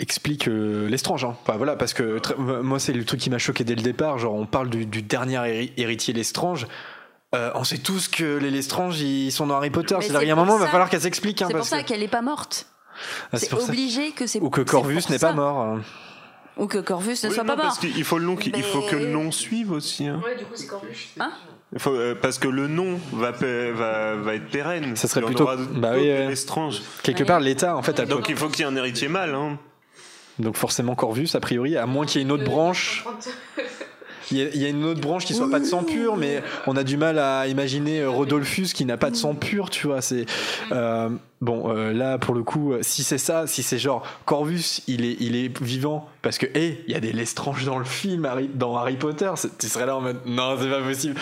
Explique 0.00 0.48
euh, 0.48 0.88
l'estrange 0.88 1.24
hein. 1.24 1.36
Enfin, 1.42 1.56
voilà 1.56 1.76
parce 1.76 1.92
que 1.94 2.18
très- 2.18 2.34
moi 2.36 2.78
c'est 2.78 2.92
le 2.92 3.04
truc 3.04 3.20
qui 3.20 3.30
m'a 3.30 3.38
choqué 3.38 3.62
dès 3.64 3.74
le 3.74 3.82
départ 3.82 4.18
genre 4.18 4.34
on 4.34 4.46
parle 4.46 4.68
du, 4.70 4.86
du 4.86 5.02
dernier 5.02 5.36
héri- 5.36 5.72
héritier 5.76 6.12
Lestrange 6.14 6.66
Euh, 7.32 7.52
on 7.54 7.62
sait 7.62 7.78
tous 7.78 8.08
que 8.08 8.38
les 8.38 8.50
Lestrange 8.50 9.00
ils 9.00 9.30
sont 9.30 9.46
dans 9.46 9.54
Harry 9.56 9.70
Potter 9.70 9.94
c'est-à-dire 10.00 10.18
c'est 10.20 10.24
il 10.24 10.28
y 10.28 10.30
a 10.30 10.34
un 10.34 10.36
moment 10.36 10.56
il 10.56 10.60
va 10.60 10.66
falloir 10.66 10.88
qu'elle 10.90 11.00
s'explique 11.00 11.42
hein, 11.42 11.46
C'est 11.46 11.52
pour 11.52 11.58
parce 11.60 11.68
ça 11.70 11.82
que- 11.82 11.88
qu'elle 11.88 12.02
est 12.02 12.08
pas 12.08 12.22
morte. 12.22 12.66
Ah, 13.32 13.38
C'est 13.38 13.54
obligé 13.54 14.10
que 14.10 14.26
c'est 14.26 14.40
ou 14.40 14.50
que 14.50 14.62
Corvus 14.62 15.02
n'est 15.10 15.18
pas 15.20 15.32
mort 15.32 15.58
hein. 15.58 15.80
Ou 16.56 16.66
que 16.66 16.78
Corvus 16.78 17.16
ne 17.22 17.28
Oui, 17.28 17.34
soit 17.34 17.44
non, 17.44 17.54
pas 17.54 17.62
parce 17.62 17.82
mort. 17.82 17.92
qu'il 17.94 18.04
faut 18.04 18.18
le 18.18 18.24
nom, 18.26 18.36
qui- 18.36 18.52
il 18.54 18.62
faut 18.64 18.82
que 18.82 18.96
le 18.96 19.06
nom 19.06 19.30
suive 19.30 19.70
aussi. 19.70 20.06
hein. 20.08 20.20
Ouais, 20.24 20.36
du 20.36 20.44
coup, 20.44 20.50
c'est 20.56 20.66
Corvus. 20.66 21.14
Faut, 21.78 21.94
euh, 21.94 22.14
parce 22.20 22.38
que 22.38 22.48
le 22.48 22.66
nom 22.66 22.98
va, 23.12 23.32
pa- 23.32 23.70
va, 23.70 24.16
va 24.16 24.34
être 24.34 24.48
pérenne. 24.50 24.96
Ça 24.96 25.06
serait 25.08 25.22
plutôt- 25.24 25.44
bah 25.76 25.92
oui, 25.94 26.10
quelque 27.02 27.20
Ouais. 27.20 27.24
part 27.24 27.38
l'État 27.40 27.76
en 27.76 27.82
fait 27.82 27.92
peut- 27.94 28.04
Donc 28.06 28.28
il 28.28 28.36
faut 28.36 28.48
qu'il 28.48 28.64
y 28.66 28.68
ait 28.68 28.70
un 28.70 28.76
héritier 28.76 29.06
mâle. 29.08 29.34
Hein. 29.36 29.56
Donc 30.40 30.56
forcément 30.56 30.94
Corvus 30.94 31.28
a 31.34 31.40
priori 31.40 31.76
à 31.76 31.86
moins 31.86 32.06
qu'il 32.06 32.20
y 32.20 32.22
ait 32.22 32.26
une 32.26 32.32
autre 32.32 32.44
branche 32.44 33.04
Il 34.32 34.38
y, 34.38 34.42
a, 34.42 34.48
il 34.54 34.62
y 34.62 34.64
a 34.64 34.68
une 34.68 34.84
autre 34.84 35.00
branche 35.00 35.24
qui 35.24 35.34
soit 35.34 35.50
pas 35.50 35.58
de 35.60 35.64
sang 35.64 35.82
pur, 35.82 36.16
mais 36.16 36.42
on 36.66 36.76
a 36.76 36.84
du 36.84 36.96
mal 36.96 37.18
à 37.18 37.46
imaginer 37.48 38.00
euh, 38.00 38.10
Rodolphus 38.10 38.68
qui 38.74 38.84
n'a 38.84 38.96
pas 38.96 39.10
de 39.10 39.16
sang 39.16 39.34
pur, 39.34 39.70
tu 39.70 39.86
vois. 39.88 40.00
C'est 40.02 40.24
euh, 40.72 41.08
bon 41.40 41.74
euh, 41.74 41.92
là 41.92 42.16
pour 42.18 42.34
le 42.34 42.42
coup, 42.42 42.74
si 42.80 43.02
c'est 43.02 43.18
ça, 43.18 43.46
si 43.46 43.62
c'est 43.62 43.78
genre 43.78 44.06
Corvus, 44.26 44.82
il 44.86 45.04
est 45.04 45.16
il 45.20 45.34
est 45.36 45.60
vivant 45.62 46.08
parce 46.22 46.38
que 46.38 46.46
hé, 46.54 46.84
il 46.86 46.92
y 46.92 46.96
a 46.96 47.00
des 47.00 47.12
Lestrange 47.12 47.64
dans 47.64 47.78
le 47.78 47.84
film, 47.84 48.24
Harry, 48.24 48.48
dans 48.54 48.76
Harry 48.76 48.96
Potter. 48.96 49.30
c'est- 49.36 49.58
Tu 49.58 49.68
serais 49.68 49.86
là 49.86 49.96
en 49.96 50.00
mode 50.00 50.20
non, 50.26 50.56
c'est 50.60 50.68
pas 50.70 50.80
possible. 50.82 51.16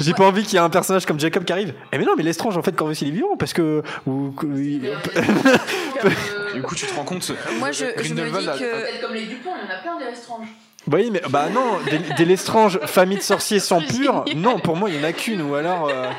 J'ai- 0.00 0.14
pas 0.14 0.26
envie 0.26 0.42
qu'il 0.42 0.54
y 0.54 0.56
ait 0.56 0.64
un 0.64 0.70
personnage 0.70 1.06
comme 1.06 1.20
Jacob 1.20 1.44
qui 1.44 1.52
arrive. 1.52 1.74
Eh 1.92 1.98
mais 1.98 2.04
non, 2.04 2.12
mais 2.16 2.22
Lestrange 2.24 2.56
en 2.58 2.62
fait 2.62 2.74
Corvus 2.74 2.96
il 3.02 3.08
est 3.08 3.12
vivant 3.12 3.36
parce 3.38 3.52
que 3.52 3.82
ou- 4.06 4.32
que- 4.32 4.46
il- 4.46 4.90
Du 6.54 6.62
coup, 6.62 6.74
tu 6.74 6.86
te 6.86 6.94
rends 6.94 7.04
compte. 7.04 7.30
Moi, 7.58 7.70
je, 7.72 7.84
je 8.02 8.14
me 8.14 8.24
dis 8.38 8.46
que. 8.46 8.58
Peut-être 8.58 9.00
comme 9.02 9.14
les 9.14 9.26
Dupont, 9.26 9.50
il 9.62 9.68
y 9.68 9.70
en 9.70 9.74
a 9.76 9.78
plein 9.82 9.98
des 9.98 10.06
Lestrange. 10.10 10.46
Oui, 10.92 11.10
mais 11.12 11.20
bah 11.30 11.48
non, 11.52 11.78
des, 11.90 11.98
des 12.16 12.24
Lestrange, 12.24 12.78
famille 12.86 13.18
de 13.18 13.22
sorciers 13.22 13.58
sans 13.58 13.80
pur. 13.80 14.24
Non, 14.36 14.58
pour 14.60 14.76
moi 14.76 14.88
il 14.88 14.96
y 14.96 14.98
en 14.98 15.04
a 15.04 15.12
qu'une 15.12 15.42
ou 15.42 15.54
alors. 15.56 15.88
euh, 15.88 16.10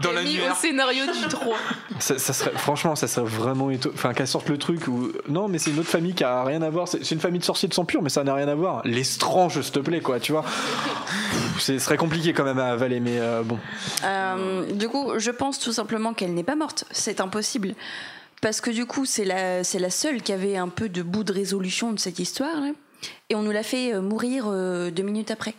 Dans 0.00 0.10
mis 0.10 0.16
l'annuaire. 0.16 0.52
au 0.52 0.54
scénario 0.54 1.04
du 1.04 1.28
3. 1.28 1.56
Ça, 1.98 2.18
ça 2.18 2.32
serait, 2.32 2.52
franchement, 2.56 2.96
ça 2.96 3.08
serait 3.08 3.26
vraiment 3.26 3.70
étonnant. 3.70 3.94
Enfin, 3.94 4.14
qu'elle 4.14 4.26
sorte 4.28 4.48
le 4.48 4.56
truc 4.58 4.88
où. 4.88 5.10
Non, 5.28 5.48
mais 5.48 5.58
c'est 5.58 5.70
une 5.70 5.78
autre 5.78 5.88
famille 5.90 6.14
qui 6.14 6.24
a 6.24 6.44
rien 6.44 6.62
à 6.62 6.70
voir. 6.70 6.88
C'est 6.88 7.10
une 7.10 7.20
famille 7.20 7.40
de 7.40 7.44
sorciers 7.44 7.68
de 7.68 7.74
sang 7.74 7.84
pur, 7.84 8.00
mais 8.02 8.08
ça 8.08 8.24
n'a 8.24 8.32
rien 8.34 8.48
à 8.48 8.54
voir. 8.54 8.80
L'estrange, 8.84 9.60
s'il 9.60 9.72
te 9.72 9.78
plaît, 9.80 10.00
quoi, 10.00 10.18
tu 10.18 10.32
vois. 10.32 10.44
Ce 11.58 11.78
serait 11.78 11.96
compliqué 11.96 12.32
quand 12.32 12.44
même 12.44 12.58
à 12.58 12.66
avaler, 12.68 13.00
mais 13.00 13.18
euh, 13.18 13.42
bon. 13.42 13.58
Euh, 14.04 14.70
du 14.72 14.88
coup, 14.88 15.12
je 15.18 15.30
pense 15.30 15.58
tout 15.58 15.72
simplement 15.72 16.12
qu'elle 16.14 16.34
n'est 16.34 16.42
pas 16.44 16.56
morte. 16.56 16.84
C'est 16.90 17.20
impossible. 17.20 17.74
Parce 18.42 18.60
que 18.60 18.70
du 18.70 18.84
coup, 18.86 19.04
c'est 19.06 19.24
la, 19.24 19.64
c'est 19.64 19.78
la 19.78 19.90
seule 19.90 20.22
qui 20.22 20.32
avait 20.32 20.56
un 20.56 20.68
peu 20.68 20.88
de 20.88 21.02
bout 21.02 21.24
de 21.24 21.32
résolution 21.32 21.92
de 21.92 21.98
cette 21.98 22.18
histoire. 22.18 22.60
là. 22.60 22.70
Et 23.28 23.34
on 23.34 23.42
nous 23.42 23.50
l'a 23.50 23.62
fait 23.62 23.94
euh, 23.94 24.00
mourir 24.00 24.44
euh, 24.46 24.90
deux 24.90 25.02
minutes 25.02 25.30
après. 25.30 25.54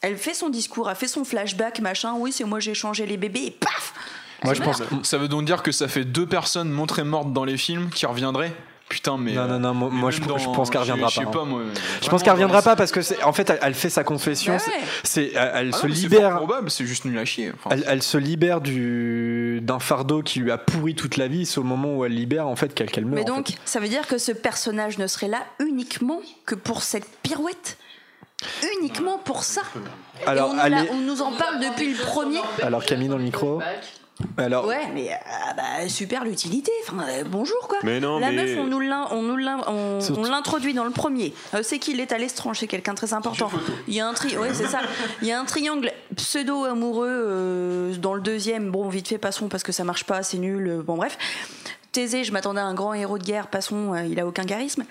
Elle 0.00 0.16
fait 0.16 0.34
son 0.34 0.48
discours, 0.48 0.88
elle 0.88 0.96
fait 0.96 1.08
son 1.08 1.24
flashback, 1.24 1.80
machin. 1.80 2.14
Oui, 2.18 2.32
c'est 2.32 2.44
moi, 2.44 2.60
j'ai 2.60 2.74
changé 2.74 3.06
les 3.06 3.16
bébés, 3.16 3.46
et 3.46 3.50
paf 3.50 3.94
Moi, 4.44 4.54
je 4.54 4.62
pense. 4.62 4.82
Ça 5.02 5.18
veut 5.18 5.28
donc 5.28 5.44
dire 5.44 5.62
que 5.62 5.72
ça 5.72 5.88
fait 5.88 6.04
deux 6.04 6.26
personnes 6.26 6.70
montrées 6.70 7.04
mortes 7.04 7.32
dans 7.32 7.44
les 7.44 7.56
films 7.56 7.90
qui 7.90 8.06
reviendraient 8.06 8.52
Putain, 8.88 9.18
mais. 9.18 9.32
Non, 9.34 9.46
non, 9.46 9.58
non, 9.58 9.74
moi, 9.74 9.88
moi, 9.92 10.10
je, 10.10 10.20
même 10.20 10.38
je 10.38 10.44
dans- 10.46 10.52
pense 10.52 10.70
qu'elle 10.70 10.80
je- 10.82 10.90
reviendra 10.92 11.10
je 11.10 11.14
sais 11.16 11.22
pas. 11.24 11.28
hein. 11.28 11.32
pas, 11.32 11.44
moi, 11.44 11.60
Je 12.02 12.08
pense 12.08 12.22
qu'elle 12.22 12.32
reviendra 12.32 12.58
dans 12.60 12.64
pas 12.64 12.76
parce 12.76 12.90
que 12.90 13.02
c'est, 13.02 13.22
en 13.22 13.32
fait, 13.34 13.50
elle, 13.50 13.58
elle 13.60 13.74
fait 13.74 13.90
sa 13.90 14.02
confession. 14.02 14.54
Bah 14.54 14.58
c'est- 14.58 14.70
ouais. 14.70 14.76
c'est, 15.02 15.24
elle, 15.34 15.50
elle 15.54 15.70
Ah 15.74 15.76
se 15.76 15.86
non, 15.86 15.94
c'est 15.94 16.00
libère. 16.00 16.30
fort 16.30 16.38
probable, 16.46 16.70
c'est 16.70 16.86
juste 16.86 17.04
nul 17.04 17.18
à 17.18 17.24
chier. 17.26 17.52
Enfin, 17.54 17.70
Elle, 17.76 17.84
elle 17.86 18.02
se 18.02 18.16
libère 18.16 18.60
du 18.62 19.60
d'un 19.62 19.78
fardeau 19.78 20.22
qui 20.22 20.40
lui 20.40 20.50
a 20.50 20.56
pourri 20.58 20.94
toute 20.94 21.16
la 21.18 21.28
vie. 21.28 21.44
C'est 21.44 21.58
au 21.58 21.64
moment 21.64 21.96
où 21.96 22.04
elle 22.06 22.14
libère 22.14 22.46
en 22.48 22.56
fait 22.56 22.72
qu'elle, 22.74 22.90
qu'elle 22.90 23.04
meurt. 23.04 23.22
Mais 23.26 23.30
en 23.30 23.36
donc, 23.36 23.48
fait. 23.48 23.58
ça 23.66 23.78
veut 23.78 23.88
dire 23.88 24.06
que 24.06 24.16
ce 24.16 24.32
personnage 24.32 24.96
ne 24.98 25.06
serait 25.06 25.28
là 25.28 25.40
uniquement 25.58 26.20
que 26.46 26.54
pour 26.54 26.82
cette 26.82 27.08
pirouette? 27.22 27.76
Uniquement 28.80 29.18
pour 29.18 29.42
ça? 29.42 29.62
Alors, 30.26 30.48
Et 30.48 30.50
on 30.52 30.54
nous, 30.64 30.70
l'a- 30.70 30.92
on 30.92 30.96
nous 31.00 31.22
en 31.22 31.32
parle 31.32 31.58
depuis 31.60 31.92
le 31.92 31.98
premier. 31.98 32.38
Alors 32.62 32.84
Camille 32.84 33.08
dans 33.08 33.16
le 33.18 33.24
micro. 33.24 33.60
Alors, 34.36 34.66
Ouais, 34.66 34.88
mais 34.94 35.10
ah 35.26 35.54
bah, 35.54 35.88
super 35.88 36.24
l'utilité. 36.24 36.72
Enfin, 36.86 37.04
euh, 37.08 37.24
bonjour 37.24 37.68
quoi. 37.68 37.78
Mais 37.84 38.00
non, 38.00 38.18
La 38.18 38.30
mais- 38.30 38.44
meuf, 38.44 38.58
on 38.58 38.66
nous 38.66 38.80
l'introduit 38.80 40.74
dans 40.74 40.84
le 40.84 40.90
premier. 40.90 41.32
Euh, 41.54 41.60
c'est 41.62 41.78
qu'il 41.78 42.00
est 42.00 42.12
à 42.12 42.18
l'estrange, 42.18 42.58
c'est 42.60 42.66
quelqu'un 42.66 42.92
de 42.92 42.96
très 42.98 43.12
important. 43.14 43.50
Il 43.86 43.94
y 43.94 44.00
a 44.00 44.08
un 44.08 44.14
tri, 44.14 44.36
ouais, 44.36 44.50
c'est 44.54 44.66
ça. 44.66 44.80
Il 45.22 45.28
y 45.28 45.32
a 45.32 45.40
un 45.40 45.44
triangle 45.44 45.92
pseudo 46.16 46.64
amoureux 46.64 47.06
euh, 47.08 47.94
dans 47.96 48.14
le 48.14 48.20
deuxième. 48.20 48.70
Bon, 48.70 48.88
vite 48.88 49.08
fait, 49.08 49.18
passons 49.18 49.48
parce 49.48 49.62
que 49.62 49.72
ça 49.72 49.84
marche 49.84 50.04
pas, 50.04 50.22
c'est 50.22 50.38
nul. 50.38 50.66
euh, 50.68 50.82
Bon, 50.82 50.96
bref. 50.96 51.16
Thésée, 51.92 52.22
je 52.24 52.32
m'attendais 52.32 52.60
à 52.60 52.64
un 52.64 52.74
grand 52.74 52.92
héros 52.94 53.18
de 53.18 53.24
guerre, 53.24 53.46
passons, 53.48 53.94
euh, 53.94 54.02
il 54.04 54.20
a 54.20 54.26
aucun 54.26 54.44
charisme. 54.44 54.84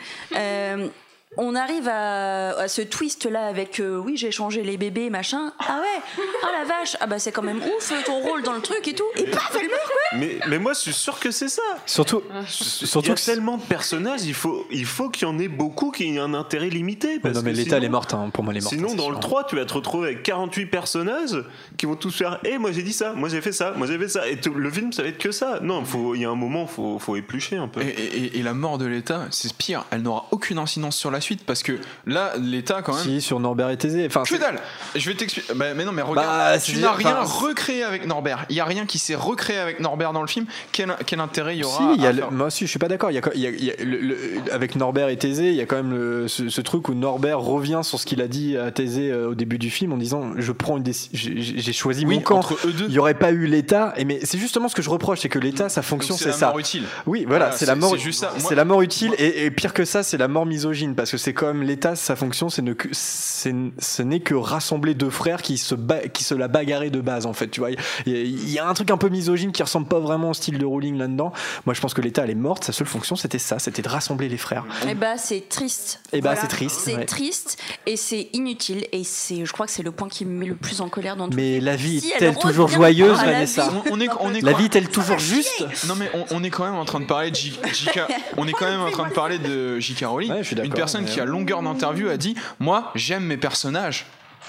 Euh, 1.34 1.36
on 1.40 1.56
arrive 1.56 1.88
à, 1.90 2.50
à 2.58 2.68
ce 2.68 2.82
twist 2.82 3.26
là 3.26 3.48
avec 3.48 3.80
euh, 3.80 3.98
oui 3.98 4.16
j'ai 4.18 4.32
changé 4.32 4.64
les 4.64 4.78
bébés 4.78 5.10
machin 5.10 5.52
ah 5.60 5.80
ouais 5.82 6.02
ah 6.44 6.48
la 6.58 6.64
vache 6.66 6.96
ah 7.02 7.06
bah 7.08 7.20
c'est 7.20 7.32
quand 7.34 7.42
même 7.42 7.58
ouf 7.62 7.94
ton 8.06 8.20
rôle 8.22 8.44
dans 8.44 8.54
le 8.54 8.62
truc 8.62 8.88
et 8.88 8.94
tout 8.96 9.04
et 9.18 9.24
paf 9.26 9.52
elle 9.60 9.68
meurt 9.68 9.84
quoi 9.86 10.18
Mais, 10.18 10.40
mais 10.48 10.58
moi, 10.58 10.72
je 10.74 10.80
suis 10.80 10.94
sûr 10.94 11.20
que 11.20 11.32
c'est 11.32 11.50
ça. 11.50 11.62
surtout, 11.86 12.24
Il 12.40 12.48
surtout 12.48 13.10
y 13.10 13.12
a 13.12 13.16
que 13.16 13.26
tellement 13.26 13.58
de 13.58 13.64
personnages, 13.64 14.24
il 14.24 14.34
faut, 14.34 14.66
il 14.72 14.86
faut 14.86 15.10
qu'il 15.10 15.28
y 15.28 15.32
en 15.32 15.38
ait 15.38 15.50
beaucoup 15.50 15.92
qui 15.92 16.06
aient 16.16 16.18
un 16.20 16.34
intérêt 16.34 16.70
limité. 16.70 17.20
parce 17.20 17.36
non 17.36 17.42
mais 17.44 17.52
l'état 17.52 17.64
sinon- 17.64 17.78
elle 17.78 17.84
est 17.84 17.90
morte 17.90 18.14
hein, 18.14 18.30
pour 18.34 18.44
moi 18.46 18.54
elle 18.54 18.60
est 18.60 18.64
morte. 18.64 18.74
Sinon, 18.76 18.96
dans 18.96 19.10
le 19.10 19.16
sûr. 19.16 19.20
3, 19.22 19.44
tu 19.48 19.56
vas 19.58 19.66
te 19.66 19.74
retrouver 19.74 20.08
avec 20.08 20.24
48 20.24 20.66
personnages 20.68 21.44
qui 21.78 21.86
vont 21.86 21.96
tous 21.98 22.12
faire 22.16 22.40
Eh, 22.46 22.58
moi 22.58 22.72
j'ai 22.72 22.84
dit 22.84 22.94
ça, 22.94 23.12
moi 23.14 23.28
j'ai 23.28 23.42
fait 23.42 23.52
ça, 23.52 23.72
moi 23.76 23.86
j'ai 23.86 23.98
fait 24.00 24.08
ça. 24.08 24.28
Et 24.30 24.40
tout- 24.40 24.54
le 24.54 24.72
film, 24.72 24.94
ça 24.94 25.04
va 25.04 25.10
être 25.10 25.18
que 25.18 25.32
ça. 25.32 25.60
Non, 25.62 25.84
faut- 25.84 26.16
il 26.16 26.22
y 26.22 26.26
a 26.26 26.30
un 26.30 26.36
moment, 26.36 26.68
faut, 26.68 27.00
faut 27.00 27.16
éplucher 27.18 27.58
un 27.58 27.68
peu. 27.68 27.82
Et, 27.82 27.88
et- 27.90 28.40
et 28.40 28.44
la 28.44 28.54
mort 28.54 28.78
de 28.78 28.86
l'État, 28.86 29.26
c'est 29.32 29.54
pire, 29.54 29.84
elle 29.92 30.04
n'aura 30.04 30.28
aucune 30.32 30.58
incidence 30.58 30.96
sur 30.96 31.12
la 31.12 31.17
suite 31.22 31.44
parce 31.46 31.64
que 31.64 31.74
là, 32.06 32.34
l'État, 32.40 32.82
quand 32.82 32.94
même. 32.94 33.04
Si 33.04 33.22
sur 33.22 33.40
Norbert 33.40 33.70
et 33.70 33.78
Thésée. 33.78 34.06
Enfin, 34.08 34.24
Que 34.24 34.30
c'est- 34.30 34.40
dalle 34.40 34.60
Je 34.96 35.10
vais 35.10 35.16
t'expliquer. 35.16 35.54
Bah, 35.54 35.74
mais 35.76 35.86
non, 35.86 35.92
mais 35.92 36.02
regarde, 36.02 36.28
Bah, 36.28 36.60
tu 36.60 36.74
c'est- 36.76 36.82
n'as 36.82 36.92
rien 36.92 37.22
recréé 37.22 37.84
avec 37.84 38.06
Norbert. 38.08 38.46
Il 38.50 38.56
y 38.56 38.60
a 38.60 38.66
rien 38.66 38.86
qui 38.86 39.00
s'est 39.00 39.16
recréé 39.16 39.58
avec 39.58 39.80
Norbert 39.80 40.14
dans 40.14 40.22
le 40.22 40.28
film. 40.28 40.46
Quel, 40.72 40.96
quel 41.06 41.20
intérêt 41.20 41.56
il 41.56 41.60
y 41.60 41.64
aura 41.64 41.94
Si, 41.96 42.02
y 42.02 42.06
a 42.08 42.12
le- 42.12 42.24
moi 42.32 42.48
aussi 42.48 42.66
je 42.66 42.70
suis 42.70 42.80
pas 42.80 42.88
d'accord. 42.88 43.12
Il 43.12 43.16
y 43.16 43.18
a, 43.18 43.22
y 43.36 43.48
a- 43.48 43.50
il 43.50 43.64
y 43.64 43.72
a 43.72 43.76
le- 43.84 44.00
le- 44.00 44.18
avec 44.52 44.76
Norbert 44.76 45.10
et 45.10 45.18
Thésée, 45.18 45.50
il 45.50 45.56
y 45.56 45.62
a 45.62 45.66
quand 45.66 45.76
même 45.78 45.92
le- 45.92 46.28
ce, 46.28 46.50
ce 46.50 46.62
truc 46.62 46.90
où 46.90 46.94
Norbert 46.94 47.40
revient 47.40 47.82
sur 47.84 48.00
ce 48.00 48.06
qu'il 48.06 48.22
a 48.22 48.28
dit 48.28 48.58
à 48.58 48.72
Thésée 48.72 49.12
euh, 49.12 49.30
au 49.30 49.36
début 49.36 49.58
du 49.58 49.70
film 49.70 49.94
en 49.94 49.98
disant 49.98 50.32
je 50.38 50.52
prends 50.52 50.78
une 50.78 50.84
déci- 50.84 51.10
j'ai 51.14 51.74
choisi 51.74 52.06
Oui, 52.06 52.16
mon 52.16 52.22
camp. 52.22 52.38
entre 52.38 52.58
eux 52.66 52.72
deux. 52.74 52.86
Il 52.88 52.94
y 52.94 53.00
aurait 53.00 53.14
pas 53.14 53.32
eu 53.32 53.46
l'État. 53.48 53.94
Et 53.98 54.06
mais 54.06 54.20
c'est 54.24 54.38
justement 54.38 54.68
ce 54.70 54.76
que 54.76 54.82
je 54.82 54.90
reproche, 54.90 55.20
c'est 55.22 55.30
que 55.30 55.40
l'État, 55.40 55.70
sa 55.70 55.82
fonction, 55.82 56.14
Donc, 56.14 56.20
c'est 56.22 56.30
la 56.30 56.34
ça. 56.36 56.48
mort 56.48 56.60
utile. 56.60 56.84
Oui, 57.06 57.24
voilà, 57.28 57.46
Voilà, 57.46 57.58
c'est 57.58 57.66
la 57.66 57.74
c'est- 57.74 57.80
mort. 57.80 57.96
c'est 57.98 58.12
ça. 58.12 58.34
C'est 58.38 58.56
la 58.56 58.66
mort 58.66 58.82
utile 58.82 59.14
et, 59.18 59.46
et 59.46 59.52
pire 59.52 59.74
que 59.74 59.86
ça, 59.86 60.04
c'est 60.04 60.18
la 60.18 60.28
mort 60.28 60.46
misogyne 60.46 60.96
parce 60.96 61.07
que 61.12 61.18
c'est 61.18 61.34
comme 61.34 61.64
l'État, 61.64 61.96
sa 61.96 62.16
fonction, 62.16 62.50
c'est 62.50 62.62
ne 62.62 62.74
que 62.74 62.88
c'est 62.92 63.54
ce 63.80 64.02
n'est 64.02 64.20
que 64.20 64.34
rassembler 64.36 64.94
deux 64.94 65.10
frères 65.10 65.42
qui 65.42 65.58
se 65.58 65.76
ba- 65.76 66.08
qui 66.08 66.24
se 66.24 66.34
la 66.36 66.48
bagarraient 66.48 66.90
de 66.90 67.02
base 67.02 67.26
en 67.26 67.34
fait. 67.34 67.48
Tu 67.50 67.60
vois, 67.60 67.72
il 67.72 67.78
y, 68.08 68.16
a- 68.16 68.20
il 68.22 68.50
y 68.50 68.60
a 68.60 68.68
un 68.68 68.74
truc 68.74 68.92
un 68.92 68.98
peu 68.98 69.10
misogyne 69.10 69.52
qui 69.52 69.62
ressemble 69.64 69.88
pas 69.88 70.00
vraiment 70.00 70.30
au 70.32 70.34
style 70.34 70.58
de 70.58 70.66
Rowling 70.66 70.98
là-dedans. 70.98 71.32
Moi, 71.66 71.74
je 71.74 71.82
pense 71.82 71.94
que 71.94 72.02
l'État 72.02 72.24
elle 72.24 72.30
est 72.32 72.36
morte. 72.36 72.64
Sa 72.64 72.74
seule 72.74 72.88
fonction, 72.88 73.16
c'était 73.16 73.40
ça, 73.40 73.60
c'était 73.60 73.82
de 73.82 73.90
rassembler 73.90 74.30
les 74.30 74.38
frères. 74.38 74.66
Et 74.90 74.96
bah 74.96 75.18
c'est 75.18 75.48
triste. 75.50 76.02
Eh 76.14 76.22
bah, 76.22 76.36
c'est 76.36 76.48
triste, 76.48 76.82
C'est 76.84 76.96
ouais. 76.96 77.06
triste 77.06 77.58
et 77.86 77.98
c'est 77.98 78.30
inutile 78.34 78.86
et 78.92 79.04
c'est 79.04 79.46
je 79.46 79.52
crois 79.54 79.66
que 79.66 79.72
c'est 79.72 79.84
le 79.84 79.92
point 79.92 80.08
qui 80.10 80.26
me 80.26 80.32
met 80.32 80.46
le 80.46 80.56
plus 80.56 80.82
en 80.82 80.90
colère 80.90 81.16
dans 81.16 81.30
tout. 81.30 81.36
Mais 81.36 81.60
la 81.60 81.76
vie 81.76 82.02
Si, 82.02 82.08
est-elle 82.10 82.30
elle 82.30 82.38
toujours 82.38 82.68
joyeuse, 82.68 83.18
Vanessa 83.18 83.70
vie. 83.70 83.76
On, 83.90 83.94
on 83.98 84.00
est, 84.02 84.10
on 84.20 84.34
est 84.34 84.42
La 84.42 84.54
vie 84.54 84.66
est-elle 84.66 84.90
toujours 84.90 85.20
juste 85.20 85.66
Non 85.88 85.96
mais 85.96 86.10
on, 86.14 86.26
on 86.32 86.44
est 86.44 86.50
quand 86.50 86.66
même 86.66 86.76
en 86.76 86.86
train 86.86 87.00
de 87.00 87.06
parler 87.06 87.32
de 87.32 87.36
J.K. 87.38 88.00
On 88.38 88.48
est 88.48 88.52
quand 88.54 88.66
même 88.70 88.82
en 88.82 88.90
train 88.92 89.08
de 89.08 89.14
parler 89.14 89.38
de 89.40 89.80
J.K. 89.80 90.06
Rowling. 90.06 90.32
Ouais, 90.32 90.38
je 90.40 90.48
suis 90.48 90.56
d'accord, 90.56 90.68
Une 90.70 90.74
personne 90.74 90.97
qui 91.06 91.20
à 91.20 91.26
longueur 91.26 91.62
d'interview 91.62 92.10
a 92.10 92.18
dit 92.18 92.36
moi 92.60 92.92
j'aime 92.96 93.24
mes 93.24 93.38
personnages. 93.38 94.06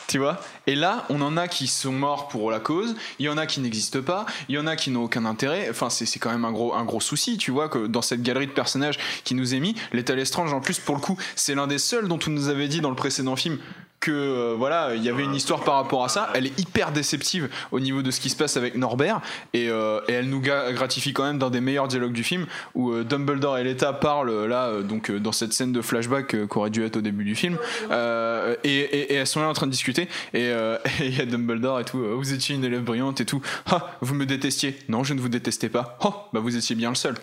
Tu 0.07 0.17
vois? 0.17 0.41
Et 0.67 0.75
là, 0.75 1.05
on 1.11 1.21
en 1.21 1.37
a 1.37 1.49
qui 1.49 1.67
sont 1.67 1.93
morts 1.93 2.29
pour 2.29 2.51
la 2.51 2.61
cause, 2.61 2.97
il 3.19 3.27
y 3.27 3.29
en 3.29 3.37
a 3.37 3.45
qui 3.45 3.61
n'existent 3.61 4.01
pas, 4.01 4.25
il 4.49 4.55
y 4.55 4.59
en 4.59 4.67
a 4.67 4.75
qui 4.75 4.91
n'ont 4.91 5.05
aucun 5.05 5.27
intérêt. 5.27 5.69
Enfin, 5.69 5.91
c'est 5.91 6.07
c'est 6.07 6.19
quand 6.19 6.31
même 6.31 6.47
un 6.47 6.51
gros, 6.51 6.73
un 6.73 6.85
gros 6.87 7.03
souci, 7.03 7.37
tu 7.37 7.51
vois, 7.51 7.69
que 7.69 7.87
dans 7.87 8.01
cette 8.01 8.23
galerie 8.23 8.47
de 8.47 8.53
personnages 8.53 8.99
qui 9.25 9.35
nous 9.35 9.55
est 9.55 9.61
mis, 9.61 9.75
L'état 9.93 10.15
Lestrange, 10.15 10.55
en 10.55 10.63
plus, 10.63 10.79
pour 10.79 10.95
le 10.95 11.03
coup, 11.03 11.19
c'est 11.37 11.55
l'un 11.55 11.67
des 11.67 11.77
seuls 11.77 12.09
dont 12.09 12.19
on 12.27 12.31
nous 12.31 12.49
avait 12.49 12.69
dit 12.69 12.81
dans 12.81 12.89
le 12.89 12.97
précédent 12.97 13.37
film 13.37 13.59
que 14.01 14.11
euh, 14.13 14.55
voilà, 14.57 14.95
il 14.95 15.03
y 15.03 15.09
avait 15.09 15.25
une 15.25 15.35
histoire 15.35 15.65
par 15.65 15.75
rapport 15.75 16.05
à 16.05 16.09
ça. 16.09 16.29
Elle 16.35 16.47
est 16.47 16.59
hyper 16.59 16.93
déceptive 16.93 17.49
au 17.73 17.81
niveau 17.81 18.03
de 18.03 18.11
ce 18.11 18.21
qui 18.21 18.31
se 18.31 18.37
passe 18.37 18.57
avec 18.57 18.77
Norbert. 18.77 19.21
Et, 19.55 19.69
euh, 19.69 20.01
et 20.09 20.13
elle 20.13 20.29
nous 20.29 20.41
gratifie 20.41 21.13
quand 21.13 21.25
même 21.25 21.39
d'un 21.39 21.51
des 21.51 21.61
meilleurs 21.61 21.89
dialogues 21.89 22.13
du 22.13 22.23
film 22.23 22.47
où 22.75 22.93
euh, 22.93 23.03
Dumbledore 23.05 23.59
et 23.59 23.65
l'État 23.65 23.93
parlent 23.93 24.31
euh, 24.31 24.47
là 24.47 24.67
euh, 24.69 24.83
donc 24.83 25.11
euh, 25.11 25.19
dans 25.19 25.33
cette 25.33 25.53
scène 25.53 25.73
de 25.73 25.83
flashback 25.83 26.35
euh, 26.35 26.47
qu'aurait 26.47 26.71
dû 26.71 26.85
être 26.85 26.97
au 26.99 27.01
début 27.01 27.25
du 27.25 27.35
film. 27.35 27.57
Et, 27.91 28.69
et- 28.69 29.13
et 29.13 29.15
elles 29.15 29.27
sont 29.27 29.41
là 29.41 29.49
en 29.49 29.53
train 29.53 29.67
de 29.67 29.73
discuter. 29.73 30.09
Et 30.35 30.51
il 31.01 31.17
y 31.19 31.21
a 31.21 31.27
Dumbledore 31.27 31.81
et 31.81 31.85
tout 31.85 31.99
vous 31.99 32.33
étiez 32.33 32.55
une 32.55 32.65
élève 32.65 32.83
brillante 32.83 33.21
et 33.21 33.25
tout 33.25 33.41
ah 33.71 33.91
vous 34.01 34.15
me 34.15 34.27
détestiez 34.27 34.79
non 34.89 35.05
je 35.05 35.15
ne 35.15 35.21
vous 35.21 35.29
détestais 35.29 35.69
pas 35.69 35.99
oh 36.05 36.15
bah 36.33 36.41
vous 36.41 36.57
étiez 36.57 36.75
bien 36.77 36.89
le 36.91 36.95
seul 36.95 37.15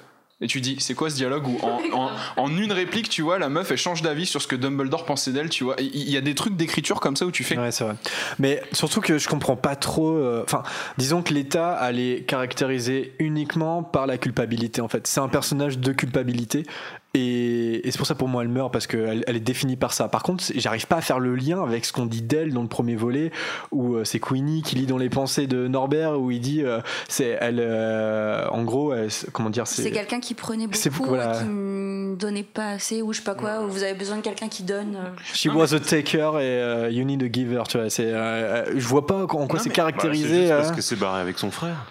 et 0.41 0.47
tu 0.47 0.59
dis, 0.61 0.75
c'est 0.79 0.93
quoi 0.95 1.09
ce 1.09 1.15
dialogue 1.15 1.47
où 1.47 1.57
en, 1.63 1.79
en- 1.93 2.11
en 2.35 2.57
une 2.57 2.71
réplique, 2.73 3.07
tu 3.09 3.21
vois, 3.21 3.39
la 3.39 3.47
meuf, 3.49 3.71
elle 3.71 3.77
change 3.77 4.01
d'avis 4.01 4.25
sur 4.25 4.41
ce 4.41 4.47
que 4.47 4.55
Dumbledore 4.55 5.05
pensait 5.05 5.31
d'elle, 5.31 5.49
tu 5.49 5.63
vois. 5.63 5.75
Il 5.79 5.95
il 5.95 6.09
y 6.09 6.17
a 6.17 6.21
des 6.21 6.35
trucs 6.35 6.55
d'écriture 6.57 6.99
comme 6.99 7.15
ça 7.15 7.25
où 7.25 7.31
tu 7.31 7.43
fais. 7.43 7.57
Ouais, 7.57 7.71
c'est 7.71 7.83
vrai. 7.85 7.95
Mais 8.37 8.61
surtout 8.73 8.99
que 9.01 9.17
je 9.17 9.27
comprends 9.29 9.55
pas 9.55 9.75
trop. 9.75 10.09
euh, 10.17 10.43
Enfin, 10.43 10.63
disons 10.97 11.21
que 11.21 11.33
l'État 11.33 11.71
allait 11.73 12.23
caractériser 12.27 13.13
uniquement 13.19 13.81
par 13.83 14.07
la 14.07 14.17
culpabilité. 14.17 14.81
En 14.81 14.87
fait, 14.87 15.07
c'est 15.07 15.19
un 15.21 15.29
personnage 15.29 15.79
de 15.79 15.91
culpabilité. 15.93 16.63
Et, 17.15 17.87
et 17.87 17.91
c'est 17.91 17.97
pour 17.97 18.07
ça 18.07 18.13
pour 18.15 18.27
moi 18.27 18.43
elle 18.43 18.49
meurt 18.49 18.71
parce 18.73 18.87
qu'elle 18.87 19.23
elle 19.25 19.35
est 19.35 19.39
définie 19.39 19.77
par 19.77 19.93
ça. 19.93 20.07
Par 20.09 20.21
contre, 20.21 20.43
j'arrive 20.55 20.85
pas 20.85 20.97
à 20.97 21.01
faire 21.01 21.19
le 21.19 21.35
lien 21.35 21.63
avec 21.63 21.85
ce 21.85 21.93
qu'on 21.93 22.05
dit 22.05 22.21
d'elle 22.21 22.53
dans 22.53 22.61
le 22.61 22.67
premier 22.67 22.95
volet 22.95 23.31
où 23.71 23.95
euh, 23.95 24.03
c'est 24.03 24.19
Queenie 24.19 24.61
qui 24.63 24.75
lit 24.75 24.85
dans 24.85 24.97
les 24.97 25.09
pensées 25.09 25.47
de 25.47 25.67
Norbert 25.67 26.19
où 26.19 26.29
il 26.31 26.41
dit 26.41 26.61
euh, 26.63 26.81
c'est 27.07 27.37
elle 27.39 27.59
euh, 27.61 28.45
en 28.49 28.63
gros 28.63 28.93
elle- 28.93 29.09
comment 29.31 29.49
dire 29.49 29.65
C'est 29.65 29.91
quelqu'un 29.91 30.19
qui 30.19 30.33
prenait 30.33 30.67
beaucoup, 30.67 31.05
voilà. 31.05 31.39
qui 31.39 31.45
me 31.45 32.15
donnait 32.17 32.43
pas 32.43 32.69
assez 32.71 33.01
ou 33.01 33.13
je 33.13 33.19
sais 33.19 33.23
pas 33.23 33.35
quoi. 33.35 33.61
Ou 33.63 33.69
vous 33.69 33.83
avez 33.83 33.93
besoin 33.93 34.17
de 34.17 34.21
quelqu'un 34.21 34.47
qui 34.49 34.63
donne. 34.63 34.95
euh, 34.95 35.09
She 35.33 35.47
was 35.47 35.73
a 35.73 35.79
taker 35.79 36.39
et 36.39 36.43
euh, 36.43 36.89
you 36.91 37.05
need 37.05 37.23
a 37.23 37.31
giver. 37.31 37.63
Tu 37.69 37.77
vois, 37.77 37.89
c'est 37.89 38.05
euh, 38.11 38.77
je 38.77 38.87
vois 38.87 39.07
pas 39.07 39.23
en 39.23 39.47
quoi 39.47 39.59
c'est 39.59 39.69
caractérisé. 39.69 40.49
Bah, 40.49 40.57
parce 40.57 40.71
que 40.71 40.81
c'est 40.81 40.95
barré 40.97 41.21
avec 41.21 41.39
son 41.39 41.51
frère. 41.51 41.85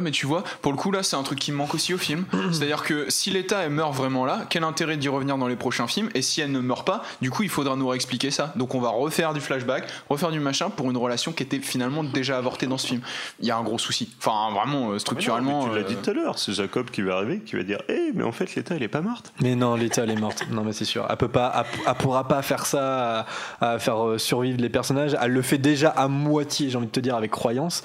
Ah 0.00 0.02
mais 0.02 0.10
tu 0.12 0.24
vois, 0.24 0.44
pour 0.62 0.72
le 0.72 0.78
coup 0.78 0.90
là 0.90 1.02
c'est 1.02 1.16
un 1.16 1.22
truc 1.22 1.38
qui 1.38 1.52
me 1.52 1.58
manque 1.58 1.74
aussi 1.74 1.92
au 1.92 1.98
film. 1.98 2.24
C'est-à-dire 2.52 2.82
que 2.82 3.04
si 3.10 3.30
l'État 3.30 3.60
elle 3.60 3.70
meurt 3.70 3.92
vraiment 3.94 4.24
là, 4.24 4.46
quel 4.48 4.64
intérêt 4.64 4.96
d'y 4.96 5.08
revenir 5.08 5.36
dans 5.36 5.46
les 5.46 5.56
prochains 5.56 5.86
films? 5.86 6.08
Et 6.14 6.22
si 6.22 6.40
elle 6.40 6.52
ne 6.52 6.60
meurt 6.60 6.86
pas, 6.86 7.02
du 7.20 7.30
coup 7.30 7.42
il 7.42 7.50
faudra 7.50 7.76
nous 7.76 7.86
réexpliquer 7.86 8.30
ça. 8.30 8.52
Donc 8.56 8.74
on 8.74 8.80
va 8.80 8.88
refaire 8.88 9.34
du 9.34 9.40
flashback, 9.40 9.84
refaire 10.08 10.30
du 10.30 10.40
machin 10.40 10.70
pour 10.70 10.90
une 10.90 10.96
relation 10.96 11.32
qui 11.32 11.42
était 11.42 11.58
finalement 11.60 12.02
déjà 12.02 12.38
avortée 12.38 12.66
dans 12.66 12.78
ce 12.78 12.86
film. 12.86 13.02
Il 13.40 13.46
y 13.46 13.50
a 13.50 13.56
un 13.58 13.62
gros 13.62 13.78
souci. 13.78 14.08
Enfin 14.18 14.54
vraiment 14.54 14.90
euh, 14.92 14.98
structurellement. 14.98 15.66
Mais 15.66 15.70
tu 15.70 15.74
l'as 15.76 15.84
euh, 15.84 15.88
dit 15.88 15.96
tout 15.96 16.10
à 16.10 16.14
l'heure, 16.14 16.38
c'est 16.38 16.52
Jacob 16.52 16.90
qui 16.90 17.02
va 17.02 17.16
arriver, 17.16 17.40
qui 17.40 17.56
va 17.56 17.62
dire 17.62 17.82
Eh, 17.88 18.12
mais 18.14 18.24
en 18.24 18.32
fait, 18.32 18.54
l'État, 18.54 18.74
elle 18.76 18.82
est 18.82 18.88
pas 18.88 19.02
morte. 19.02 19.32
Mais 19.42 19.54
non, 19.54 19.74
l'État 19.74 20.04
elle 20.04 20.10
est 20.12 20.16
morte. 20.20 20.44
Non, 20.50 20.64
mais 20.64 20.72
c'est 20.72 20.84
sûr. 20.86 21.06
Elle 21.10 21.16
peut 21.18 21.28
pas, 21.28 21.52
elle, 21.56 21.80
elle 21.86 21.94
pourra 21.96 22.26
pas 22.26 22.40
faire 22.42 22.64
ça, 22.64 23.26
à, 23.60 23.72
à 23.72 23.78
faire 23.78 24.06
euh, 24.06 24.18
survivre 24.18 24.60
les 24.60 24.70
personnages. 24.70 25.16
Elle 25.20 25.32
le 25.32 25.42
fait 25.42 25.58
déjà 25.58 25.90
à 25.90 26.08
moitié, 26.08 26.70
j'ai 26.70 26.76
envie 26.78 26.86
de 26.86 26.92
te 26.92 27.00
dire, 27.00 27.16
avec 27.16 27.30
croyance. 27.30 27.82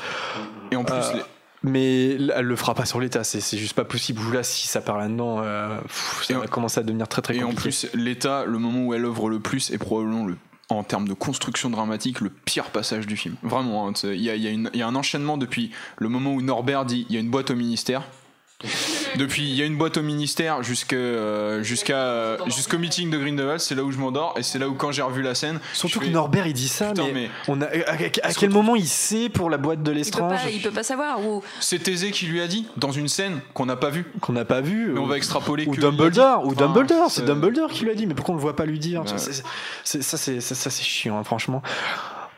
Et 0.72 0.76
en 0.76 0.84
plus, 0.84 0.96
Euh, 0.96 1.14
les- 1.16 1.22
Mais 1.66 2.12
elle 2.16 2.46
le 2.46 2.56
fera 2.56 2.74
pas 2.76 2.86
sur 2.86 3.00
l'État. 3.00 3.24
C'est 3.24 3.58
juste 3.58 3.74
pas 3.74 3.86
possible. 3.86 4.22
Là, 4.34 4.44
si 4.44 4.68
ça 4.68 4.82
part 4.82 4.98
là-dedans, 4.98 5.40
euh, 5.42 5.80
ça 6.24 6.34
va 6.36 6.42
en- 6.42 6.48
commencer 6.48 6.80
à 6.80 6.84
devenir 6.84 7.08
très 7.08 7.22
très 7.22 7.36
Et 7.36 7.44
en 7.44 7.48
compliqué. 7.50 7.88
plus, 7.88 7.88
l'État, 7.94 8.46
le 8.46 8.60
moment 8.60 8.86
où 8.86 8.94
elle 8.94 9.06
œuvre 9.06 9.30
le 9.30 9.40
plus 9.40 9.72
est 9.72 9.78
probablement 9.78 10.26
le 10.26 10.38
en 10.70 10.84
termes 10.84 11.08
de 11.08 11.14
construction 11.14 11.70
dramatique, 11.70 12.22
le 12.22 12.32
pire 12.32 12.66
passage 12.72 13.06
du 13.06 13.16
film. 13.18 13.36
Vraiment, 13.44 13.88
hein, 13.88 13.94
y, 14.04 14.08
y 14.30 14.48
il 14.48 14.70
y 14.74 14.82
a 14.82 14.88
un 14.88 14.96
enchaînement 14.96 15.38
depuis 15.38 15.70
le 16.00 16.10
moment 16.10 16.34
où 16.34 16.42
Norbert 16.42 16.86
dit 16.86 17.06
il 17.08 17.14
y 17.14 17.18
a 17.18 17.22
une 17.22 17.30
boîte 17.30 17.52
au 17.52 17.56
ministère. 17.56 18.02
Depuis, 19.18 19.44
il 19.44 19.56
y 19.56 19.62
a 19.62 19.66
une 19.66 19.78
boîte 19.78 19.98
au 19.98 20.02
ministère 20.02 20.64
jusqu'à 20.64 20.96
euh, 20.96 21.62
jusqu'à 21.62 21.98
euh, 21.98 22.38
jusqu'au 22.48 22.78
meeting 22.78 23.10
de 23.10 23.18
Grindelwald, 23.18 23.60
c'est 23.60 23.76
là 23.76 23.84
où 23.84 23.92
je 23.92 23.98
m'endors 23.98 24.34
et 24.38 24.44
c'est 24.44 24.60
là 24.60 24.68
où 24.70 24.74
quand 24.76 24.92
j'ai 24.92 25.02
revu 25.02 25.22
la 25.22 25.36
scène, 25.36 25.60
Surtout 25.74 26.00
que 26.00 26.06
fais, 26.06 26.12
Norbert 26.12 26.48
il 26.48 26.54
dit 26.54 26.68
ça, 26.70 26.90
Putain, 26.90 27.04
mais, 27.08 27.12
mais- 27.14 27.30
on 27.48 27.62
a, 27.62 27.66
à, 27.66 27.92
à- 27.92 28.28
à 28.30 28.34
quel 28.34 28.50
moment 28.50 28.76
il 28.76 28.88
sait 28.88 29.30
pour 29.30 29.50
la 29.50 29.58
boîte 29.58 29.84
de 29.84 29.92
Il 29.92 29.98
l'estrange 29.98 30.42
pas, 30.42 30.50
il 30.50 30.62
peut 30.62 30.72
pas 30.72 30.84
savoir. 30.84 31.20
Ou 31.26 31.44
c'est 31.60 31.80
Thésée 31.80 32.12
qui 32.12 32.26
lui 32.28 32.42
a 32.42 32.48
dit 32.48 32.66
dans 32.78 32.92
une 32.92 33.08
scène 33.10 33.42
qu'on 33.54 33.66
n'a 33.66 33.76
pas 33.76 33.90
vue. 33.90 34.06
qu'on 34.22 34.34
n'a 34.34 34.46
pas 34.46 34.62
vu 34.62 34.90
Mais 34.94 35.00
on 35.00 35.06
va 35.06 35.18
extrapoler 35.18 35.66
ou 35.68 35.72
que 35.72 35.82
Dumbledore 35.82 36.42
il 36.46 36.52
ou 36.52 36.56
Dumbledore 36.56 37.10
c'est 37.12 37.22
c'est- 37.22 37.26
Dumbledore 37.28 37.70
qui 37.70 37.84
lui 37.84 37.92
a 37.92 37.96
dit 37.96 38.08
mais 38.08 38.14
pourquoi 38.16 38.34
on 38.34 38.38
le 38.38 38.42
voit 38.42 38.56
pas 38.56 38.66
lui 38.66 38.80
dire 38.80 39.04
ça, 39.06 40.18
c'est 40.18 40.84
chiant 40.84 41.18
hein, 41.20 41.24
franchement 41.24 41.62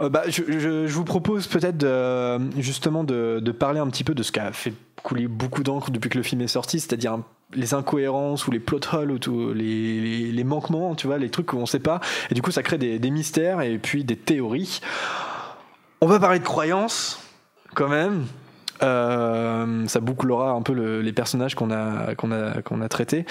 Euh, 0.02 0.10
bah, 0.10 0.24
je, 0.28 0.44
je- 0.60 0.88
vous 0.88 1.04
propose 1.04 1.48
peut-être 1.48 1.78
de- 1.78 2.62
justement 2.62 3.04
de, 3.04 3.40
de 3.42 3.52
parler 3.52 3.80
un 3.80 3.88
petit 3.88 4.04
peu 4.04 4.14
de 4.14 4.22
ce 4.24 4.32
qui 4.32 4.40
a 4.40 4.52
fait 4.52 4.74
couler 5.04 5.28
beaucoup 5.28 5.64
d'encre 5.64 5.90
depuis 5.92 6.10
que 6.10 6.18
le 6.18 6.24
film 6.24 6.42
est 6.42 6.48
sorti 6.48 6.80
c'est-à-dire 6.80 7.20
les 7.54 7.74
incohérences 7.74 8.46
ou 8.48 8.52
les 8.52 8.60
plot 8.60 8.80
holes 8.94 9.12
ou 9.12 9.20
tout- 9.20 9.54
les, 9.54 10.32
les- 10.32 10.44
manquements 10.44 10.94
tu 10.96 11.08
vois 11.08 11.18
les 11.18 11.30
trucs 11.30 11.48
qu'on 11.48 11.66
sait 11.66 11.80
pas. 11.80 12.00
Et 12.30 12.36
du 12.36 12.42
coup 12.42 12.52
ça 12.52 12.62
crée 12.62 12.78
des, 12.78 13.00
mystères 13.12 13.62
et 13.62 13.78
puis 13.80 14.04
des 14.04 14.16
théories. 14.18 14.82
On 16.02 16.08
va 16.08 16.20
parler 16.20 16.40
de 16.40 16.44
croyances 16.46 17.20
quand 17.74 17.88
même. 17.88 18.26
Euh, 18.84 19.88
ça 19.88 20.00
bouclera 20.00 20.52
un 20.52 20.62
peu 20.62 20.74
le- 20.74 21.02
les 21.02 21.14
personnages 21.14 21.56
qu'on 21.56 21.72
a 21.72 22.14
qu'on 22.16 22.32
a 22.32 22.62
qu'on 22.62 22.82
a 22.82 22.90
traités 22.90 23.26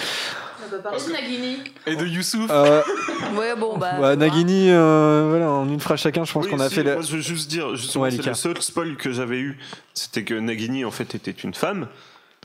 peut 0.77 0.83
parler 0.83 0.99
de 1.05 1.11
Nagini. 1.11 1.57
Et 1.85 1.95
de 1.95 2.05
Youssouf. 2.05 2.49
Euh, 2.49 2.81
Ouais, 3.37 3.55
bon, 3.55 3.77
bah. 3.77 3.99
ouais, 3.99 4.15
Nagini, 4.15 4.69
euh, 4.69 5.27
voilà, 5.29 5.49
en 5.51 5.67
une 5.67 5.79
phrase 5.79 5.99
chacun, 5.99 6.23
je 6.23 6.31
pense 6.31 6.45
Oui, 6.45 6.51
qu'on 6.51 6.59
a 6.59 6.69
si, 6.69 6.75
fait. 6.75 6.83
le- 6.83 6.93
Moi, 6.93 7.01
je 7.03 7.15
veux 7.15 7.21
juste 7.21 7.49
dire, 7.49 7.75
justement, 7.75 8.03
Ouais, 8.05 8.11
c'est 8.11 8.25
le 8.25 8.33
seul 8.33 8.61
spoil 8.61 8.95
que 8.95 9.11
j'avais 9.11 9.39
eu, 9.39 9.57
c'était 9.93 10.23
que 10.23 10.33
Nagini 10.33 10.85
en 10.85 10.91
fait 10.91 11.15
était 11.15 11.31
une 11.31 11.53
femme. 11.53 11.87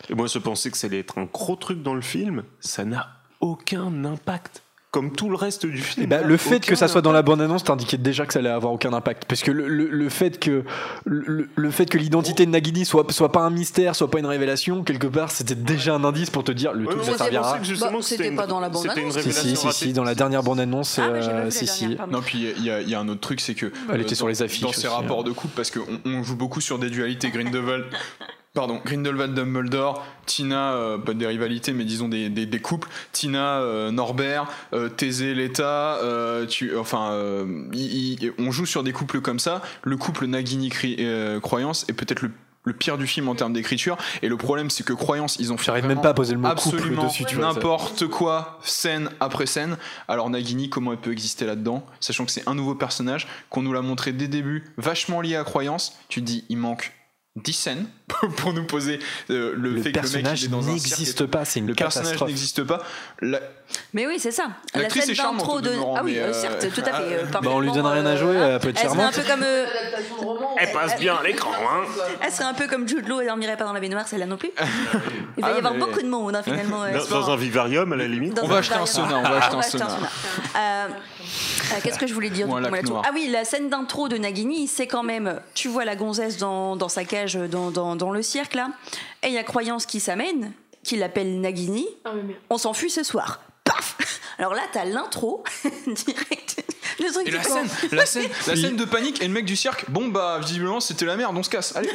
Et 0.09 0.15
moi, 0.15 0.27
je 0.27 0.39
pensais 0.39 0.71
que 0.71 0.77
ça 0.77 0.87
allait 0.87 0.99
être 1.01 1.19
un 1.19 1.25
gros 1.25 1.57
truc 1.57 1.83
dans 1.83 1.95
le 1.95 2.01
film. 2.01 2.43
Ça 2.61 2.85
n'a 2.85 3.09
aucun 3.41 4.05
impact, 4.05 4.63
comme 4.93 5.11
tout 5.11 5.29
le 5.31 5.37
reste 5.37 5.65
du 5.67 5.79
film. 5.79 6.07
Ben, 6.07 6.25
le 6.25 6.37
fait 6.37 6.61
que 6.61 6.75
ça 6.77 6.87
soit 6.87 7.01
dans 7.01 7.13
la 7.13 7.21
impact. 7.21 7.27
bande-annonce 7.39 7.65
t'indiquait 7.65 7.97
déjà 7.97 8.27
que 8.27 8.33
ça 8.35 8.39
allait 8.41 8.51
avoir 8.51 8.73
aucun 8.75 8.93
impact. 8.93 9.25
Parce 9.25 9.43
que 9.43 9.51
le, 9.51 9.67
le- 9.67 9.89
le 9.89 10.09
fait 10.11 10.39
que 10.39 10.65
le, 11.07 11.49
le 11.57 11.71
fait 11.71 11.87
que 11.87 11.97
l'identité 11.99 12.45
de 12.47 12.51
Nagini 12.51 12.85
soit, 12.85 13.11
soit 13.11 13.33
pas 13.33 13.41
un 13.41 13.49
mystère, 13.51 13.97
soit 13.97 14.11
pas 14.11 14.19
une 14.19 14.27
révélation, 14.27 14.85
quelque 14.85 15.07
part, 15.07 15.31
c'était 15.31 15.55
déjà 15.55 15.95
un 15.95 16.05
indice 16.05 16.29
pour 16.31 16.45
te 16.45 16.53
dire 16.53 16.75
le 16.75 16.87
Ouais, 16.87 16.93
truc 16.93 17.05
ça 17.05 17.17
servira. 17.17 17.59
Bah, 17.59 17.89
c'était 18.03 18.29
une- 18.29 18.37
pas 18.37 18.47
dans 18.47 18.61
la 18.61 18.69
bande-annonce. 18.69 19.15
Si, 19.15 19.23
si, 19.23 19.29
révélation 19.41 19.71
si, 19.73 19.93
dans 19.95 20.05
la 20.05 20.15
dernière 20.15 20.43
bande-annonce, 20.43 20.99
Ah, 20.99 21.07
euh, 21.09 21.51
si, 21.51 21.67
si. 21.67 21.97
Non, 22.11 22.21
puis 22.21 22.53
il 22.59 22.63
y, 22.65 22.71
a- 22.71 22.83
il 22.83 22.89
y 22.91 22.95
a 22.95 23.01
un 23.01 23.09
autre 23.09 23.21
truc, 23.21 23.41
c'est 23.41 23.55
que. 23.55 23.73
Elle 23.91 24.01
euh, 24.01 24.03
était 24.03 24.15
sur 24.15 24.27
dans- 24.27 24.29
les 24.29 24.43
affiches 24.43 24.61
Dans 24.61 24.73
ces 24.73 24.87
aussi, 24.87 24.95
rapports 24.95 25.21
hein. 25.21 25.25
de 25.25 25.31
couple, 25.33 25.55
parce 25.57 25.71
qu'on 25.71 25.81
on 26.05 26.23
joue 26.23 26.37
beaucoup 26.37 26.61
sur 26.61 26.79
des 26.79 26.91
dualités 26.91 27.31
Grindelwald. 27.31 27.87
Pardon, 28.55 28.83
Grindelwald 28.85 29.33
Dumbledore, 29.35 30.05
Tina, 30.27 30.73
euh, 30.75 30.99
pas 30.99 31.15
des 31.15 31.27
rivalités, 31.27 31.73
mais 31.73 31.85
disons 31.85 32.09
des, 32.09 32.29
des, 32.29 32.45
des 32.45 32.61
couples. 32.61 32.87
Tina, 33.11 33.61
euh, 33.61 33.91
Norbert, 33.91 34.47
euh, 34.75 34.91
Thésée, 34.91 35.35
Leta, 35.35 35.97
euh, 36.03 36.45
tu, 36.45 36.77
enfin, 36.77 37.13
euh, 37.13 37.65
il- 37.73 38.33
on 38.39 38.51
joue 38.51 38.67
sur 38.67 38.83
des 38.83 38.93
couples 38.93 39.23
comme 39.23 39.39
ça. 39.39 39.63
Le 39.83 39.97
couple 39.97 40.27
Nagini 40.27 40.69
Cri- 40.69 40.97
euh, 41.01 41.41
Croyance 41.41 41.87
est 41.89 41.95
peut-être 41.95 42.21
le, 42.21 42.31
le 42.65 42.75
pire 42.75 42.99
du 42.99 43.07
film 43.07 43.27
en 43.31 43.35
termes 43.35 43.55
d'écriture. 43.55 43.97
Et 44.21 44.29
le 44.29 44.37
problème, 44.37 44.69
c'est 44.69 44.85
que 44.85 44.93
Croyance, 44.93 45.39
ils 45.41 45.51
ont 45.51 45.57
fait 45.57 45.65
J'arrive 45.65 45.87
même 45.87 46.03
pas 46.03 46.11
à 46.11 46.15
poser 46.15 46.35
le 46.35 46.41
mot 46.41 46.49
couple 46.51 46.77
absolument 46.77 47.07
dessus, 47.07 47.25
tu 47.25 47.37
n'importe 47.39 48.07
quoi, 48.09 48.59
scène 48.65 49.09
après 49.21 49.47
scène. 49.47 49.79
Alors 50.09 50.29
Nagini, 50.29 50.69
comment 50.69 50.93
elle 50.93 50.99
peut 51.01 51.13
exister 51.13 51.47
là-dedans, 51.47 51.87
sachant 52.01 52.27
que 52.27 52.31
c'est 52.31 52.47
un 52.47 52.55
nouveau 52.55 52.75
personnage 52.75 53.27
qu'on 53.49 53.63
nous 53.63 53.73
l'a 53.73 53.81
montré 53.81 54.13
dès 54.13 54.27
le 54.27 54.31
début, 54.31 54.65
vachement 54.77 55.23
lié 55.23 55.37
à 55.37 55.45
croyance. 55.45 55.97
Tu 56.11 56.21
te 56.21 56.27
dis, 56.27 56.45
il 56.51 56.59
manque 56.59 56.93
10 57.37 57.55
scènes 57.55 57.87
pour 58.37 58.53
nous 58.53 58.65
poser 58.65 58.99
euh, 59.31 59.55
le, 59.57 59.71
Le 59.71 59.83
fait 59.83 59.91
que 59.93 59.99
le 59.99 60.03
mec 60.03 60.13
personnage 60.13 60.43
il 60.43 60.47
est 60.47 60.49
dans 60.49 60.59
un 60.69 60.77
cirque 60.79 60.87
et 60.87 61.01
n'existe 61.01 61.27
pas, 61.27 61.45
c'est 61.45 61.61
une 61.61 61.69
Le 61.69 61.75
personnage 61.75 62.07
catastrophe. 62.09 62.29
n'existe 62.29 62.63
pas. 62.65 62.83
La- 63.21 63.41
Mais 63.95 64.07
oui, 64.07 64.17
c'est 64.19 64.31
ça. 64.33 64.49
La 64.75 64.83
L'actrice 64.83 65.05
scène 65.05 65.13
est 65.13 65.15
charmante, 65.15 65.39
d'intro 65.39 65.61
de. 65.61 65.71
Ah 65.97 66.03
oui, 66.05 66.19
euh, 66.19 66.29
euh, 66.29 66.33
certes, 66.33 66.67
tout 66.75 66.81
à 66.83 66.93
fait. 66.93 67.03
euh, 67.03 67.25
Bah, 67.33 67.41
on 67.47 67.61
lui 67.61 67.71
donne 67.73 67.87
rien 67.87 68.05
à 68.05 68.17
jouer, 68.17 68.35
elle 68.37 68.59
peut 68.61 68.69
être 68.71 68.81
Elle 68.83 68.91
serait 68.91 69.03
un 69.03 69.11
charmante. 69.11 69.15
peu 69.15 69.23
comme. 69.31 69.43
euh. 69.45 69.65
Elle 70.59 70.73
passe 70.73 70.99
bien 70.99 71.15
à 71.17 71.23
l'écran, 71.23 71.51
hein 71.53 71.83
Elle 72.21 72.31
serait 72.33 72.45
un 72.45 72.55
peu 72.55 72.67
comme 72.69 72.87
Jude 72.87 73.09
Law 73.09 73.21
et 73.23 73.27
dormirait 73.27 73.57
pas 73.57 73.65
dans 73.65 73.73
la 73.73 73.81
baignoire, 73.81 74.07
celle-là 74.07 74.27
non 74.27 74.37
plus. 74.37 74.51
Il 75.39 75.43
va 75.43 75.49
Ah, 75.51 75.55
y 75.55 75.59
avoir 75.59 75.73
mais- 75.75 75.79
beaucoup 75.81 76.03
de 76.03 76.09
monde 76.09 76.37
hein, 76.37 76.43
finalement. 76.43 76.83
Dans, 77.11 77.31
un 77.31 77.37
vivarium, 77.37 77.93
à 77.93 77.97
la 77.97 78.07
limite. 78.07 78.35
Dans 78.35 78.43
On 78.45 78.49
va 78.49 78.59
acheter 78.59 78.75
un 78.75 78.87
sauna, 78.87 79.19
on 79.19 79.23
va 79.23 79.37
acheter 79.39 79.57
un 79.57 79.63
sauna. 79.63 79.87
Qu'est-ce 81.83 81.99
que 81.99 82.07
je 82.07 82.15
voulais 82.15 82.31
dire. 82.31 82.47
Ah 83.05 83.11
oui, 83.15 83.29
la 83.31 83.45
scène 83.45 83.71
d'intro 83.71 84.09
de 84.09 84.17
Nagini, 84.19 84.67
c'est 84.67 84.87
quand 84.87 85.03
même. 85.03 85.41
Tu 85.55 85.69
vois 85.69 85.85
la 85.85 85.97
gonzesse 85.97 86.37
dans, 86.37 86.77
dans 86.77 86.89
sa 86.89 87.05
cage, 87.05 87.35
dans, 87.35 87.92
dans, 87.97 88.07
dans 88.07 88.13
le 88.13 88.23
cirque 88.23 88.55
là, 88.55 88.69
et 89.23 89.29
il 89.29 89.33
y 89.35 89.39
a 89.39 89.45
Croyance 89.45 89.87
qui 89.87 90.01
s'amène, 90.01 90.53
qui 90.83 90.97
l'appelle 90.97 91.41
Nagini. 91.41 91.87
Ah, 92.05 92.13
mais. 92.15 92.37
On 92.51 92.59
s'enfuit 92.59 92.91
ce 92.91 93.03
soir. 93.03 93.41
Paf 93.65 93.97
Alors 94.39 94.55
là, 94.55 94.63
t'as 94.73 94.85
l'intro 94.85 95.45
direct. 95.87 96.65
Le 97.01 97.13
truc 97.13 97.29
Et 97.29 97.31
la 97.31 97.43
scène, 97.43 97.69
la 97.93 98.07
scène, 98.07 98.29
la 98.47 98.57
scène 98.57 98.77
de 98.77 98.85
panique 98.85 99.23
et 99.23 99.27
le 99.27 99.33
mec 99.33 99.45
du 99.45 99.57
cirque. 99.57 99.85
Bon 99.89 100.09
bah 100.09 100.39
visiblement 100.41 100.81
c'était 100.81 101.05
la 101.05 101.17
merde, 101.17 101.37
on 101.37 101.43
se 101.43 101.51
casse. 101.51 101.75
Allez. 101.77 101.91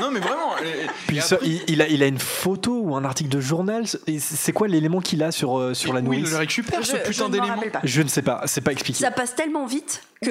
Non 0.00 0.10
mais 0.10 0.20
vraiment. 0.20 0.56
et- 0.58 0.84
et- 0.84 0.86
Puis 1.06 1.16
et 1.16 1.20
il, 1.20 1.22
sort- 1.22 1.36
après- 1.38 1.48
il- 1.48 1.62
il 1.68 1.82
a, 1.82 1.88
il 1.88 2.02
a 2.02 2.06
une 2.06 2.18
photo 2.18 2.80
ou 2.82 2.96
un 2.96 3.04
article 3.04 3.30
de 3.30 3.40
journal. 3.40 3.84
C'est 4.18 4.52
quoi 4.52 4.68
l'élément 4.68 5.00
qu'il 5.00 5.22
a 5.22 5.32
sur, 5.32 5.58
euh, 5.58 5.74
sur 5.74 5.92
la 5.92 6.00
où 6.00 6.12
il 6.12 6.18
nourrice 6.20 6.30
le 6.32 6.38
récupère 6.38 6.84
ce 6.86 6.96
putain 6.96 7.28
d'élément. 7.28 7.56
Je 7.84 8.02
ne 8.02 8.08
sais 8.08 8.22
pas, 8.22 8.42
c'est 8.46 8.60
pas 8.60 8.72
expliqué. 8.72 8.98
Ça 9.00 9.10
passe 9.10 9.34
tellement 9.34 9.66
vite 9.66 10.02
que 10.22 10.30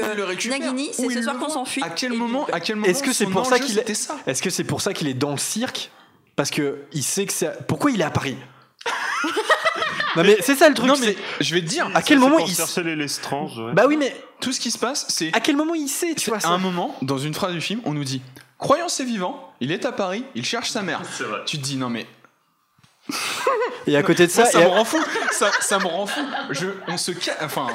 Nagini, 0.49 0.89
c'est 0.93 1.09
ce 1.09 1.21
soir 1.21 1.37
qu'on 1.37 1.49
s'enfuit. 1.49 1.83
À 1.83 1.89
quel 1.89 2.13
moment 2.13 2.45
À 2.51 2.59
quel 2.59 2.75
moment 2.77 2.87
Est-ce 2.87 3.03
que 3.03 3.13
c'est 3.13 3.25
pour 3.27 3.45
ça 3.45 3.59
qu'il 3.59 3.77
est... 3.79 3.89
Est-ce 4.27 4.41
que 4.41 4.49
c'est 4.49 4.63
pour 4.63 4.81
ça 4.81 4.93
qu'il 4.93 5.07
est 5.07 5.13
dans 5.13 5.31
le 5.31 5.37
cirque? 5.37 5.91
Parce 6.35 6.49
que 6.49 6.79
il 6.93 7.03
sait 7.03 7.25
que 7.25 7.33
c'est. 7.33 7.51
Pourquoi 7.67 7.91
il 7.91 7.99
est 8.01 8.05
à 8.05 8.09
Paris? 8.09 8.37
Non 10.15 10.23
mais 10.23 10.37
c'est 10.41 10.55
ça 10.55 10.69
le 10.69 10.75
truc. 10.75 10.87
Non 10.87 10.95
mais 10.99 11.15
je 11.39 11.53
vais 11.53 11.61
te 11.61 11.67
dire. 11.67 11.89
à 11.93 12.01
quel 12.01 12.19
moment 12.19 12.37
pour 12.37 12.47
il. 12.47 12.55
chercher 12.55 12.83
les 12.83 12.95
lestranges, 12.95 13.57
ouais. 13.59 13.73
Bah 13.73 13.85
oui 13.87 13.97
mais 13.97 14.15
Tout 14.39 14.51
ce 14.51 14.59
qui 14.59 14.71
se 14.71 14.77
passe, 14.77 15.05
c'est 15.09 15.33
à 15.35 15.39
quel 15.39 15.55
moment 15.55 15.75
il 15.75 15.87
sait 15.87 16.15
Tu 16.15 16.29
vois 16.29 16.37
à 16.37 16.41
ça 16.41 16.49
un 16.49 16.57
moment 16.57 16.95
dans 17.01 17.17
une 17.17 17.33
phrase 17.33 17.53
du 17.53 17.61
film, 17.61 17.81
on 17.85 17.93
nous 17.93 18.03
dit 18.03 18.21
Croyance 18.57 18.99
est 18.99 19.05
vivant, 19.05 19.53
il 19.59 19.71
est 19.71 19.85
à 19.85 19.91
Paris, 19.91 20.23
il 20.35 20.45
cherche 20.45 20.69
sa 20.69 20.81
mère. 20.81 21.01
C'est 21.11 21.23
vrai. 21.23 21.39
Tu 21.45 21.57
te 21.57 21.63
dis 21.63 21.77
non 21.77 21.89
mais 21.89 22.05
Et 23.87 23.97
à 23.97 24.03
côté 24.03 24.27
de 24.27 24.31
ça, 24.31 24.45
ça, 24.45 24.51
ça 24.51 24.61
et, 24.61 24.65
me 24.65 24.69
à, 24.69 24.75
rend 24.75 24.85
fou, 24.85 24.97
ça, 25.31 25.49
ça 25.59 25.79
me 25.79 25.85
rend 25.85 26.05
fou. 26.05 26.21
Je, 26.51 26.67
on 26.87 26.97
se 26.97 27.11
ca... 27.19 27.33
enfin 27.41 27.67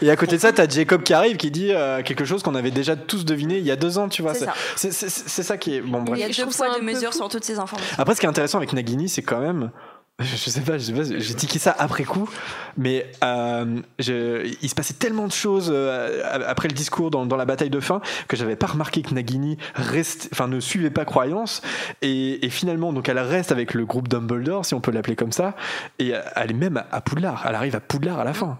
et 0.00 0.10
à 0.10 0.16
côté 0.16 0.36
de 0.36 0.40
ça, 0.40 0.52
t'as 0.52 0.68
Jacob 0.68 1.02
qui 1.02 1.12
arrive 1.12 1.36
qui 1.36 1.50
dit 1.50 1.72
euh, 1.72 2.02
quelque 2.02 2.24
chose 2.24 2.42
qu'on 2.42 2.54
avait 2.54 2.70
déjà 2.70 2.94
tous 2.94 3.24
deviné 3.24 3.58
il 3.58 3.64
y 3.64 3.70
a 3.70 3.76
deux 3.76 3.98
ans, 3.98 4.08
tu 4.08 4.22
vois. 4.22 4.34
C'est 4.34 4.92
ça. 4.92 5.08
C'est 5.08 5.42
ça 5.42 5.56
qui 5.56 5.76
est 5.76 5.80
bon. 5.80 5.98
Il 6.00 6.04
Bref. 6.04 6.20
y 6.20 6.24
a 6.24 6.28
deux 6.44 6.62
un 6.62 6.78
de 6.78 6.84
mesure 6.84 7.10
fou. 7.10 7.18
sur 7.18 7.28
toutes 7.28 7.44
ces 7.44 7.58
informations. 7.58 7.96
Après, 7.98 8.14
ce 8.14 8.20
qui 8.20 8.26
est 8.26 8.28
intéressant 8.28 8.58
avec 8.58 8.72
Nagini, 8.72 9.08
c'est 9.08 9.22
quand 9.22 9.40
même. 9.40 9.70
Je 10.22 10.50
sais 10.50 10.62
pas, 10.62 10.78
je 10.78 10.84
sais 10.84 10.92
pas, 10.92 11.04
j'ai 11.04 11.34
tiqué 11.34 11.60
ça 11.60 11.72
après 11.78 12.02
coup, 12.02 12.28
mais 12.76 13.06
euh, 13.22 13.80
je- 14.00 14.52
il 14.60 14.68
se 14.68 14.74
passait 14.74 14.94
tellement 14.94 15.28
de 15.28 15.32
choses 15.32 15.70
euh, 15.72 16.22
après 16.48 16.66
le 16.66 16.74
discours 16.74 17.12
dans, 17.12 17.24
dans 17.24 17.36
la 17.36 17.44
bataille 17.44 17.70
de 17.70 17.78
fin 17.78 18.00
que 18.26 18.36
j'avais 18.36 18.56
pas 18.56 18.66
remarqué 18.66 19.02
que 19.02 19.14
Nagini 19.14 19.58
reste, 19.76 20.28
enfin, 20.32 20.48
ne 20.48 20.58
suivait 20.58 20.90
pas 20.90 21.04
croyance 21.04 21.62
et, 22.02 22.44
et 22.44 22.50
finalement 22.50 22.92
donc 22.92 23.08
elle 23.08 23.20
reste 23.20 23.52
avec 23.52 23.74
le 23.74 23.86
groupe 23.86 24.08
Dumbledore 24.08 24.64
si 24.66 24.74
on 24.74 24.80
peut 24.80 24.90
l'appeler 24.90 25.14
comme 25.14 25.30
ça 25.30 25.54
et 26.00 26.12
elle 26.34 26.50
est 26.50 26.54
même 26.54 26.82
à 26.90 27.00
Poudlard, 27.00 27.44
elle 27.48 27.54
arrive 27.54 27.76
à 27.76 27.80
Poudlard 27.80 28.18
à 28.18 28.24
la 28.24 28.34
fin. 28.34 28.58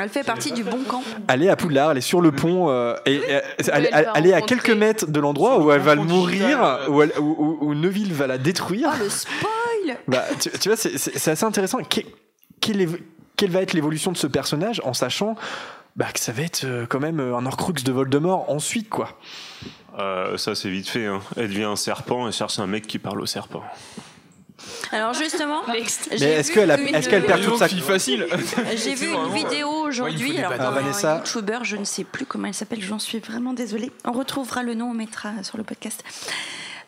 Elle 0.00 0.08
fait 0.08 0.22
partie 0.24 0.52
du 0.52 0.62
bon 0.62 0.78
camp. 0.86 1.02
Elle 1.28 1.42
est 1.42 1.48
à 1.48 1.56
Poudlard, 1.56 1.90
elle 1.92 1.98
est 1.98 2.00
sur 2.00 2.20
le 2.20 2.30
pont 2.32 2.70
et, 3.06 3.12
et- 3.12 3.14
et- 3.14 3.20
elle, 3.30 3.42
elle 3.72 3.88
elle- 3.92 4.04
va 4.04 4.12
elle 4.16 4.26
est 4.26 4.32
à 4.32 4.40
quelques 4.42 4.70
mètres 4.70 5.06
de 5.08 5.18
l'endroit 5.20 5.58
où 5.60 5.70
elle 5.72 5.80
va 5.80 5.94
mourir, 5.96 6.26
digital, 6.46 6.60
euh. 6.60 6.88
où, 6.90 7.02
elle- 7.02 7.12
où- 7.20 7.36
où- 7.38 7.58
où 7.68 7.74
Neville 7.74 8.12
va 8.12 8.26
la 8.28 8.38
détruire. 8.38 8.90
Oh 8.94 9.02
le 9.02 9.08
spoil 9.08 9.50
Bah, 10.06 10.24
tu, 10.40 10.50
tu 10.50 10.68
vois, 10.68 10.76
c'est- 10.76 11.28
assez 11.28 11.44
intéressant. 11.44 11.78
Que- 11.82 12.00
quelle, 12.60 13.50
va 13.50 13.62
être 13.62 13.72
l'évolution 13.72 14.10
de 14.12 14.16
ce 14.16 14.26
personnage 14.26 14.80
en 14.84 14.92
sachant 14.94 15.36
bah, 15.96 16.06
que 16.12 16.20
ça 16.20 16.32
va 16.32 16.42
être 16.42 16.64
euh, 16.64 16.86
quand 16.88 17.00
même 17.00 17.20
euh, 17.20 17.36
un 17.36 17.46
Horcrux 17.46 17.72
de 17.84 17.92
Voldemort 17.92 18.50
ensuite, 18.50 18.88
quoi. 18.88 19.18
Euh, 19.98 20.36
ça, 20.36 20.54
c'est 20.54 20.70
vite 20.70 20.88
fait. 20.88 21.06
Hein. 21.06 21.20
Elle 21.36 21.48
devient 21.48 21.64
un 21.64 21.76
serpent 21.76 22.28
et 22.28 22.32
cherche 22.32 22.58
un 22.58 22.66
mec 22.66 22.86
qui 22.86 22.98
parle 22.98 23.20
au 23.20 23.26
serpent. 23.26 23.62
Alors 24.90 25.14
justement, 25.14 25.62
Mais 25.68 25.80
est-ce 25.80 26.50
qu'elle 26.52 26.70
une- 26.70 27.26
perd 27.26 27.42
toute 27.44 27.58
sa- 27.58 27.68
facile. 27.68 28.26
J'ai 28.76 28.94
vu 28.94 29.08
une 29.12 29.32
vidéo 29.32 29.68
aujourd'hui, 29.68 30.36
alors 30.38 30.72
Vanessa. 30.72 31.18
youtubeur, 31.18 31.64
je 31.64 31.76
ne 31.76 31.84
sais 31.84 32.02
plus 32.04 32.26
comment 32.26 32.48
elle 32.48 32.54
s'appelle, 32.54 32.82
j'en 32.82 32.98
suis 32.98 33.20
vraiment 33.20 33.52
désolée. 33.52 33.92
On 34.04 34.12
retrouvera 34.12 34.62
le 34.64 34.74
nom, 34.74 34.90
on 34.90 34.94
mettra 34.94 35.30
sur 35.44 35.58
le 35.58 35.64
podcast. 35.64 36.02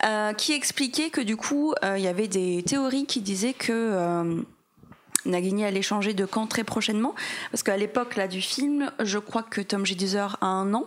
Euh, 0.04 0.32
qui 0.32 0.52
expliquait 0.52 1.10
que 1.10 1.20
du 1.20 1.36
coup, 1.36 1.74
euh, 1.84 1.98
il 1.98 2.04
y 2.04 2.08
avait 2.08 2.28
des 2.28 2.62
théories 2.62 3.04
qui 3.04 3.20
disaient 3.20 3.52
que 3.52 3.72
euh, 3.72 4.42
Nagini 5.26 5.64
allait 5.64 5.82
changer 5.82 6.14
de 6.14 6.24
camp 6.24 6.46
très 6.46 6.64
prochainement, 6.64 7.14
parce 7.50 7.62
qu'à 7.62 7.76
l'époque 7.76 8.16
là 8.16 8.26
du 8.26 8.40
film, 8.40 8.90
je 9.00 9.18
crois 9.18 9.42
que 9.42 9.60
Tom 9.60 9.84
Jedusor 9.84 10.38
a 10.40 10.46
un 10.46 10.72
an 10.72 10.86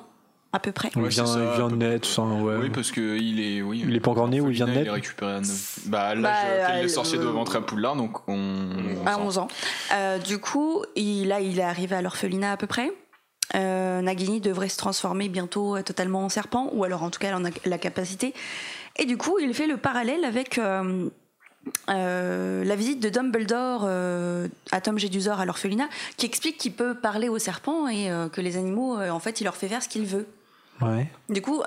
à 0.53 0.59
peu 0.59 0.71
près. 0.71 0.91
il 0.95 1.01
vient, 1.01 1.25
c'est 1.25 1.33
ça, 1.33 1.39
il 1.39 1.57
vient 1.57 1.67
à 1.67 1.69
de 1.69 1.75
naître, 1.75 2.07
ça, 2.07 2.21
ouais. 2.21 2.57
Oui, 2.61 2.69
parce 2.69 2.91
que 2.91 3.17
il 3.17 3.41
est, 3.41 3.61
oui. 3.63 3.83
Il 3.85 3.95
est 3.95 3.99
pas 3.99 4.11
encore 4.11 4.27
né 4.27 4.39
ou 4.39 4.49
il 4.49 4.55
vient 4.55 4.67
de 4.67 4.71
Il 4.71 4.77
est 4.77 4.79
naître 4.81 4.93
récupéré 4.93 5.33
à 5.33 5.39
9. 5.41 5.79
Bah, 5.85 6.01
à 6.01 6.15
l'âge 6.15 6.21
Bah, 6.21 6.81
les 6.81 6.87
sorciers 6.87 7.17
euh, 7.17 7.23
doivent 7.23 7.37
entrer 7.37 7.57
à 7.57 7.61
Poudlard, 7.61 7.95
donc 7.95 8.27
on. 8.29 8.69
à 9.05 9.19
11 9.19 9.39
ans. 9.39 9.47
Euh, 9.93 10.19
du 10.19 10.37
coup, 10.37 10.83
il, 10.95 11.27
là, 11.27 11.41
il 11.41 11.59
est 11.59 11.63
arrivé 11.63 11.95
à 11.95 12.01
l'orphelinat 12.03 12.51
à 12.51 12.57
peu 12.57 12.67
près. 12.67 12.91
Euh, 13.55 14.01
Nagini 14.01 14.41
devrait 14.41 14.69
se 14.69 14.77
transformer 14.77 15.27
bientôt 15.27 15.81
totalement 15.81 16.25
en 16.25 16.29
serpent, 16.29 16.69
ou 16.73 16.83
alors 16.83 17.01
en 17.01 17.09
tout 17.09 17.19
cas, 17.19 17.29
elle 17.29 17.35
en 17.35 17.45
a 17.45 17.49
la 17.65 17.77
capacité. 17.79 18.33
Et 18.97 19.05
du 19.05 19.17
coup, 19.17 19.37
il 19.39 19.53
fait 19.53 19.67
le 19.67 19.77
parallèle 19.77 20.23
avec 20.23 20.57
euh, 20.57 21.09
euh, 21.89 22.63
la 22.63 22.75
visite 22.75 22.99
de 23.01 23.09
Dumbledore 23.09 23.81
euh, 23.85 24.47
à 24.71 24.81
Tom 24.81 24.99
Jedusor 24.99 25.39
à 25.39 25.45
l'orphelinat, 25.45 25.87
qui 26.17 26.25
explique 26.25 26.57
qu'il 26.57 26.73
peut 26.73 26.93
parler 26.95 27.29
aux 27.29 27.39
serpents 27.39 27.87
et 27.87 28.09
que 28.31 28.41
les 28.41 28.57
animaux, 28.57 28.97
en 28.99 29.19
fait, 29.19 29.41
il 29.41 29.45
leur 29.45 29.55
fait 29.55 29.67
faire 29.67 29.81
ce 29.81 29.89
qu'il 29.89 30.05
veut. 30.05 30.27
Ouais. 30.81 31.07
Du 31.29 31.41
coup, 31.41 31.61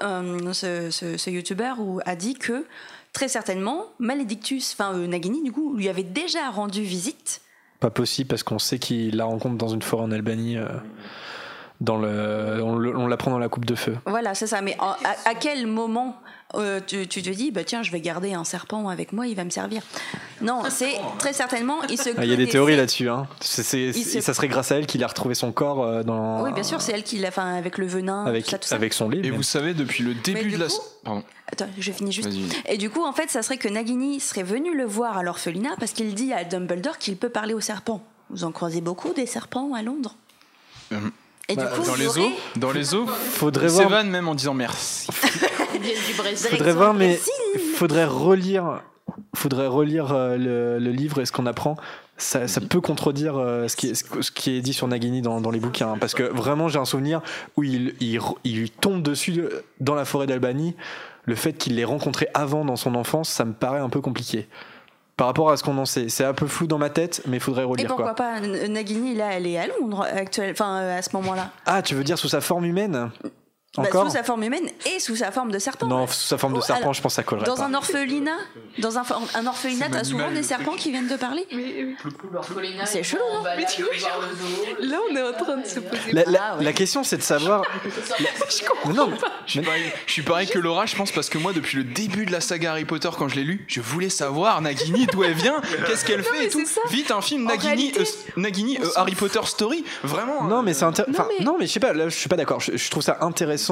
ce, 0.52 0.90
ce, 0.90 1.16
ce 1.16 1.30
youtubeur 1.30 1.80
ou- 1.80 2.00
a 2.04 2.16
dit 2.16 2.34
que 2.34 2.64
très 3.12 3.28
certainement, 3.28 3.86
Maledictus, 3.98 4.72
enfin 4.78 4.92
Nagini, 4.96 5.42
du 5.42 5.52
coup, 5.52 5.74
lui 5.76 5.88
avait 5.88 6.02
déjà 6.02 6.50
rendu 6.50 6.82
visite. 6.82 7.40
Pas 7.80 7.90
possible 7.90 8.28
parce 8.28 8.42
qu'on 8.42 8.58
sait 8.58 8.78
qu'il 8.78 9.16
la 9.16 9.24
rencontre 9.24 9.56
dans 9.56 9.68
une 9.68 9.82
forêt 9.82 10.02
en 10.04 10.10
Albanie. 10.12 10.58
dans 11.80 11.98
le, 11.98 12.60
on 12.62 12.76
le- 12.76 12.96
on 12.96 13.06
l'apprend 13.06 13.30
dans 13.30 13.38
la 13.38 13.48
coupe 13.50 13.66
de 13.66 13.74
feu. 13.74 13.96
Voilà, 14.06 14.34
c'est 14.34 14.46
ça. 14.46 14.62
Mais 14.62 14.76
en- 14.80 14.92
à, 14.92 15.14
à 15.30 15.34
quel 15.34 15.66
moment 15.66 16.16
euh, 16.55 16.81
tu, 16.86 17.06
tu 17.09 17.23
te 17.23 17.31
dis, 17.31 17.51
bah 17.51 17.64
tiens, 17.64 17.82
je 17.82 17.90
vais 17.90 18.01
garder 18.01 18.32
un 18.32 18.44
serpent 18.44 18.89
avec 18.89 19.12
moi, 19.12 19.27
il 19.27 19.35
va 19.35 19.44
me 19.44 19.51
servir 19.51 19.82
Non, 20.40 20.62
c'est 20.70 20.94
très 21.18 21.32
certainement, 21.32 21.82
il 21.90 21.98
se 21.98 22.10
Ah, 22.16 22.24
Il 22.24 22.31
y 22.31 22.32
a 22.32 22.36
des 22.36 22.49
théories 22.49 22.76
là-dessus. 22.76 23.08
Hein. 23.10 23.26
Se- 23.41 23.62
Ça 24.20 24.33
serait 24.33 24.49
grâce 24.49 24.70
à 24.73 24.76
elle 24.76 24.86
qu'il 24.86 25.02
a 25.02 25.07
retrouvé 25.08 25.34
son 25.34 25.50
corps 25.52 25.83
euh, 25.83 26.02
dans. 26.02 26.42
Oui, 26.42 26.52
bien 26.52 26.62
sûr, 26.62 26.81
c'est 26.81 26.92
elle 26.92 27.02
qui 27.02 27.18
l'a, 27.18 27.28
enfin, 27.28 27.55
avec 27.57 27.78
le 27.78 27.86
venin, 27.86 28.25
avec, 28.25 28.44
tout 28.44 28.50
ça, 28.52 28.58
tout 28.58 28.68
ça. 28.68 28.75
avec 28.76 28.92
son 28.92 29.08
livre. 29.08 29.25
Et 29.26 29.31
même. 29.31 29.36
vous 29.36 29.42
savez, 29.42 29.75
depuis 29.75 30.05
le 30.05 30.15
début 30.15 30.52
de 30.52 30.57
la. 30.58 30.66
coup- 30.68 30.75
Pardon, 31.05 31.23
Attends, 31.52 31.68
je 31.78 31.92
finis 31.92 32.12
juste. 32.12 32.28
Et 32.68 32.76
du 32.78 32.91
coup, 32.91 33.05
en 33.05 33.12
fait, 33.12 33.31
ça 33.31 33.42
serait 33.42 33.57
que 33.58 33.68
Nagini 33.68 34.20
serait 34.20 34.42
venu 34.42 34.76
le 34.76 34.84
voir 34.84 35.16
à 35.18 35.23
l'orphelinat 35.23 35.75
parce 35.78 35.92
qu'il 35.92 36.15
dit 36.15 36.33
à 36.33 36.44
Dumbledore 36.44 36.99
qu'il 36.99 37.16
peut 37.16 37.28
parler 37.28 37.55
au 37.55 37.60
serpent. 37.60 38.02
vous 38.31 38.44
en 38.44 38.52
croisez 38.52 38.81
beaucoup 38.81 39.12
des 39.12 39.26
serpents 39.26 39.73
à 39.75 39.83
Londres? 39.83 40.15
Euh, 40.92 40.99
Et 41.49 41.55
bah, 41.57 41.65
du 41.73 41.81
coup, 41.81 41.86
Dans 41.86 41.94
les 41.97 42.18
eaux, 42.18 42.31
dans 42.57 42.73
les 42.73 42.94
eaux, 42.94 43.07
Faudrait 43.07 43.68
voir. 43.68 43.84
s'évannent 43.89 44.10
même 44.10 44.26
en 44.28 44.34
disant 44.34 44.55
merci. 44.55 45.08
Ils 45.76 45.82
viennent 45.82 46.02
du 46.06 46.14
Brésil. 46.14 46.50
Faudrait 46.50 46.72
voir, 46.72 46.94
mais 46.94 47.18
faudrait 47.76 48.05
relire. 48.06 48.82
Faudrait 49.34 49.66
relire 49.66 50.12
euh, 50.12 50.36
le, 50.36 50.78
le 50.84 50.90
livre 50.90 51.20
et 51.20 51.26
ce 51.26 51.32
qu'on 51.32 51.46
apprend. 51.46 51.76
Ça, 52.18 52.48
ça 52.48 52.60
peut 52.62 52.80
contredire 52.80 53.36
euh, 53.36 53.68
ce, 53.68 53.76
qui 53.76 53.88
est, 53.90 53.94
ce 53.94 54.30
qui 54.30 54.56
est 54.56 54.60
dit 54.62 54.72
sur 54.72 54.88
Nagini 54.88 55.20
dans, 55.22 55.40
dans 55.40 55.50
les 55.50 55.60
bouquins. 55.60 55.92
hein, 55.92 55.96
parce 56.00 56.14
que 56.14 56.22
vraiment, 56.22 56.68
j'ai 56.68 56.78
un 56.78 56.84
souvenir 56.86 57.20
où 57.56 57.62
il, 57.62 57.94
il, 58.00 58.18
il 58.44 58.56
lui 58.58 58.70
tombe 58.70 59.02
dessus 59.02 59.38
euh, 59.38 59.62
dans 59.80 59.94
la 59.94 60.05
forêt 60.06 60.26
d'Albanie. 60.26 60.74
Le 61.24 61.34
fait 61.34 61.52
qu'il 61.52 61.76
l'ait 61.76 61.84
rencontré 61.84 62.28
avant 62.34 62.64
dans 62.64 62.76
son 62.76 62.94
enfance, 62.94 63.28
ça 63.28 63.44
me 63.44 63.52
paraît 63.52 63.80
un 63.80 63.90
peu 63.90 64.00
compliqué. 64.00 64.48
Par 65.16 65.26
rapport 65.28 65.50
à 65.50 65.56
ce 65.56 65.62
qu'on 65.64 65.76
en 65.78 65.84
sait. 65.86 66.08
C'est 66.08 66.24
un 66.24 66.34
peu 66.34 66.46
flou 66.46 66.66
dans 66.66 66.78
ma 66.78 66.90
tête, 66.90 67.22
mais 67.26 67.38
il 67.38 67.40
faudrait 67.40 67.62
Et 67.62 67.66
relire. 67.66 67.86
pourquoi 67.88 68.14
Quoi. 68.14 68.14
pas? 68.14 68.40
Nagini, 68.40 69.14
là, 69.14 69.30
elle 69.32 69.46
est 69.46 69.58
à 69.58 69.66
Londres 69.66 70.02
actuelle, 70.10 70.52
enfin 70.52 70.78
euh, 70.80 70.98
à 70.98 71.02
ce 71.02 71.10
moment-là. 71.16 71.50
Ah, 71.66 71.82
tu 71.82 71.94
veux 71.94 72.05
dire 72.05 72.18
sous 72.18 72.28
sa 72.28 72.40
forme 72.40 72.64
humaine? 72.64 73.10
Bah, 73.82 73.88
sous 73.92 74.10
sa 74.10 74.22
forme 74.22 74.42
humaine 74.44 74.68
et 74.86 75.00
sous 75.00 75.16
sa 75.16 75.30
forme 75.32 75.50
de 75.52 75.58
serpent. 75.58 75.86
Non, 75.86 76.06
sous 76.06 76.14
sa 76.28 76.38
forme 76.38 76.55
de 76.55 76.58
Oh, 76.58 76.62
serpent, 76.62 76.82
alors, 76.82 76.94
je 76.94 77.02
pense 77.02 77.12
que 77.12 77.16
ça 77.16 77.22
collerait 77.22 77.46
Dans 77.46 77.56
pas. 77.56 77.64
un 77.64 77.74
orphelinat, 77.74 78.36
dans 78.78 78.98
un, 78.98 79.05
un 79.34 79.46
orphelinat, 79.46 79.86
t'as 79.90 80.05
souvent 80.05 80.30
des 80.30 80.42
serpents 80.42 80.74
qui 80.76 80.90
viennent 80.90 81.08
te 81.08 81.14
parler. 81.14 81.46
C'est 82.84 83.02
chelou, 83.02 83.22
non 83.34 83.42
Mais 83.56 83.66
tu 83.66 83.82
vois, 83.82 83.90
Là, 84.80 84.98
on 85.10 85.16
est 85.16 85.22
en 85.22 85.32
train 85.32 85.56
de 85.56 85.66
se 85.66 85.80
poser. 85.80 86.12
La, 86.12 86.24
la- 86.24 86.40
Ah, 86.46 86.56
ouais. 86.58 86.64
la 86.64 86.72
question, 86.72 87.02
c'est 87.02 87.16
de 87.16 87.22
savoir. 87.22 87.62
Non, 88.94 89.10
Je 89.46 89.50
suis 89.52 89.60
pareil, 89.62 89.82
je 90.06 90.12
suis 90.12 90.22
pareil 90.22 90.46
que 90.48 90.58
Laura, 90.58 90.86
je 90.86 90.94
pense, 90.96 91.10
parce 91.10 91.28
que 91.28 91.38
moi, 91.38 91.52
depuis 91.52 91.76
le 91.78 91.84
début 91.84 92.24
de 92.26 92.30
la 92.32 92.40
saga 92.40 92.70
Harry 92.72 92.84
Potter, 92.84 93.08
quand 93.18 93.28
je 93.28 93.34
l'ai 93.36 93.42
lu, 93.44 93.64
je 93.68 93.80
voulais 93.80 94.08
savoir 94.10 94.60
Nagini 94.62 95.06
d'où 95.06 95.24
elle 95.24 95.32
vient, 95.34 95.60
qu'est-ce 95.86 96.05
qu'elle 96.05 96.22
fait 96.22 96.46
et 96.46 96.48
tout. 96.48 96.64
Vite, 96.90 97.10
un 97.10 97.20
film 97.20 97.44
Nagini, 97.44 97.66
réalité, 97.92 98.00
euh, 98.00 98.05
Nagini 98.36 98.78
euh, 98.78 98.86
Harry 98.96 99.14
Potter 99.14 99.40
Story, 99.44 99.84
vraiment. 100.05 100.44
Non, 100.44 100.62
mais 100.62 100.72
c'est 100.74 100.84
intér- 100.84 101.06
Non, 101.08 101.14
enfin, 101.14 101.28
mais- 101.38 101.44
non, 101.44 101.56
mais 101.58 101.66
je 101.66 101.72
sais 101.72 101.80
pas. 101.80 101.92
Là, 101.92 102.08
je 102.08 102.14
suis 102.16 102.28
pas 102.28 102.36
d'accord. 102.36 102.60
Je 102.60 102.90
trouve 102.90 103.02
ça 103.02 103.18
intéressant. 103.22 103.65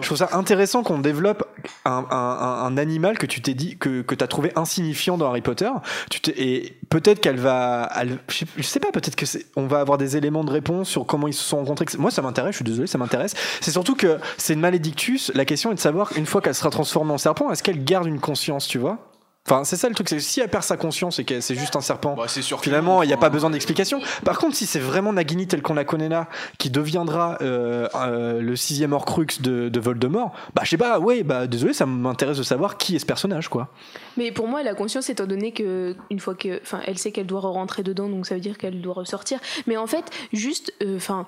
Je 0.00 0.06
trouve 0.06 0.18
ça 0.18 0.28
intéressant 0.32 0.82
qu'on 0.82 0.98
développe 0.98 1.44
un, 1.84 2.04
un- 2.10 2.16
un- 2.16 2.64
un 2.64 2.76
animal 2.76 3.18
que 3.18 3.26
tu 3.26 3.40
t'es 3.42 3.54
dit 3.54 3.76
que 3.78 4.02
que 4.02 4.14
t'as 4.14 4.26
trouvé 4.26 4.52
insignifiant 4.56 5.16
dans 5.18 5.28
Harry 5.28 5.40
Potter. 5.42 5.70
Tu 6.10 6.20
et 6.36 6.76
peut-être 6.90 7.20
qu'elle 7.20 7.38
va. 7.38 7.90
elle- 7.96 8.18
je, 8.28 8.62
sais, 8.62 8.80
pas. 8.80 8.90
Peut-être 8.92 9.16
que. 9.16 9.26
On 9.56 9.66
va 9.66 9.80
avoir 9.80 9.98
des 9.98 10.16
éléments 10.16 10.44
de 10.44 10.50
réponse 10.50 10.88
sur 10.88 11.06
comment 11.06 11.28
ils 11.28 11.34
se 11.34 11.44
sont 11.44 11.58
rencontrés. 11.58 11.86
Moi, 11.98 12.10
ça 12.10 12.22
m'intéresse. 12.22 12.52
Je 12.52 12.56
suis 12.56 12.64
désolé, 12.64 12.86
ça 12.86 12.98
m'intéresse. 12.98 13.34
C'est 13.60 13.70
surtout 13.70 13.94
que 13.94 14.18
c'est 14.36 14.54
une 14.54 14.60
malédictus. 14.60 15.30
La 15.34 15.44
question 15.44 15.70
est 15.72 15.74
de 15.74 15.80
savoir 15.80 16.10
une 16.16 16.26
fois 16.26 16.40
qu'elle 16.40 16.54
sera 16.54 16.70
transformée 16.70 17.12
en 17.12 17.18
serpent, 17.18 17.50
est-ce 17.50 17.62
qu'elle 17.62 17.84
garde 17.84 18.06
une 18.06 18.20
conscience, 18.20 18.66
tu 18.66 18.78
vois? 18.78 19.09
Enfin, 19.46 19.64
c'est 19.64 19.76
ça 19.76 19.88
le 19.88 19.94
truc. 19.94 20.08
C'est 20.08 20.16
que 20.16 20.22
si 20.22 20.40
elle 20.40 20.48
perd 20.48 20.62
sa 20.64 20.76
conscience 20.76 21.18
et 21.18 21.24
que 21.24 21.40
c'est 21.40 21.54
juste 21.54 21.74
un 21.74 21.80
serpent. 21.80 22.14
Bah, 22.14 22.26
c'est 22.28 22.42
sûr 22.42 22.60
Finalement, 22.60 23.02
il 23.02 23.06
n'y 23.06 23.12
a 23.12 23.16
pas 23.16 23.30
besoin 23.30 23.50
d'explication. 23.50 24.00
Par 24.24 24.38
contre, 24.38 24.54
si 24.54 24.66
c'est 24.66 24.78
vraiment 24.78 25.12
Nagini 25.12 25.46
tel 25.46 25.62
qu'on 25.62 25.74
la 25.74 25.84
connaît 25.84 26.08
là, 26.08 26.28
qui 26.58 26.70
deviendra 26.70 27.38
euh, 27.40 27.88
euh, 27.94 28.40
le 28.40 28.54
sixième 28.54 28.92
Horcrux 28.92 29.40
de, 29.40 29.68
de 29.68 29.80
Voldemort, 29.80 30.32
bah 30.54 30.62
je 30.64 30.70
sais 30.70 30.76
pas, 30.76 31.00
ouais, 31.00 31.22
bah 31.22 31.46
désolé, 31.46 31.72
ça 31.72 31.86
m'intéresse 31.86 32.36
de 32.36 32.42
savoir 32.42 32.76
qui 32.76 32.96
est 32.96 32.98
ce 32.98 33.06
personnage, 33.06 33.48
quoi. 33.48 33.68
Mais 34.16 34.30
pour 34.30 34.46
moi, 34.46 34.60
elle 34.60 34.68
a 34.68 34.74
conscience 34.74 35.08
étant 35.08 35.26
donné 35.26 35.52
que 35.52 35.96
une 36.10 36.20
fois 36.20 36.34
que, 36.34 36.60
enfin, 36.62 36.80
elle 36.86 36.98
sait 36.98 37.10
qu'elle 37.10 37.26
doit 37.26 37.40
rentrer 37.40 37.82
dedans, 37.82 38.08
donc 38.08 38.26
ça 38.26 38.34
veut 38.34 38.40
dire 38.40 38.58
qu'elle 38.58 38.80
doit 38.80 38.94
ressortir. 38.94 39.40
Mais 39.66 39.76
en 39.76 39.86
fait, 39.86 40.04
juste, 40.32 40.72
euh, 40.82 40.96
enfin. 40.96 41.26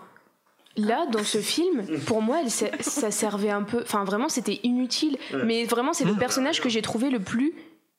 Là, 0.79 1.05
dans 1.13 1.23
ce 1.23 1.37
film, 1.37 1.85
pour 2.07 2.23
moi, 2.23 2.39
elle, 2.43 2.51
ça, 2.51 2.65
ça 2.81 3.11
servait 3.11 3.51
un 3.51 3.63
peu. 3.63 3.83
Enfin, 3.83 4.05
vraiment, 4.05 4.31
c'était 4.31 4.59
inutile. 4.63 5.19
Mais 5.45 5.65
vraiment, 5.67 5.93
c'est 5.93 6.07
le 6.07 6.15
personnage 6.15 6.63
que 6.63 6.71
j'ai 6.71 6.81
trouvé 6.81 7.11
le 7.11 7.21
plus 7.21 7.53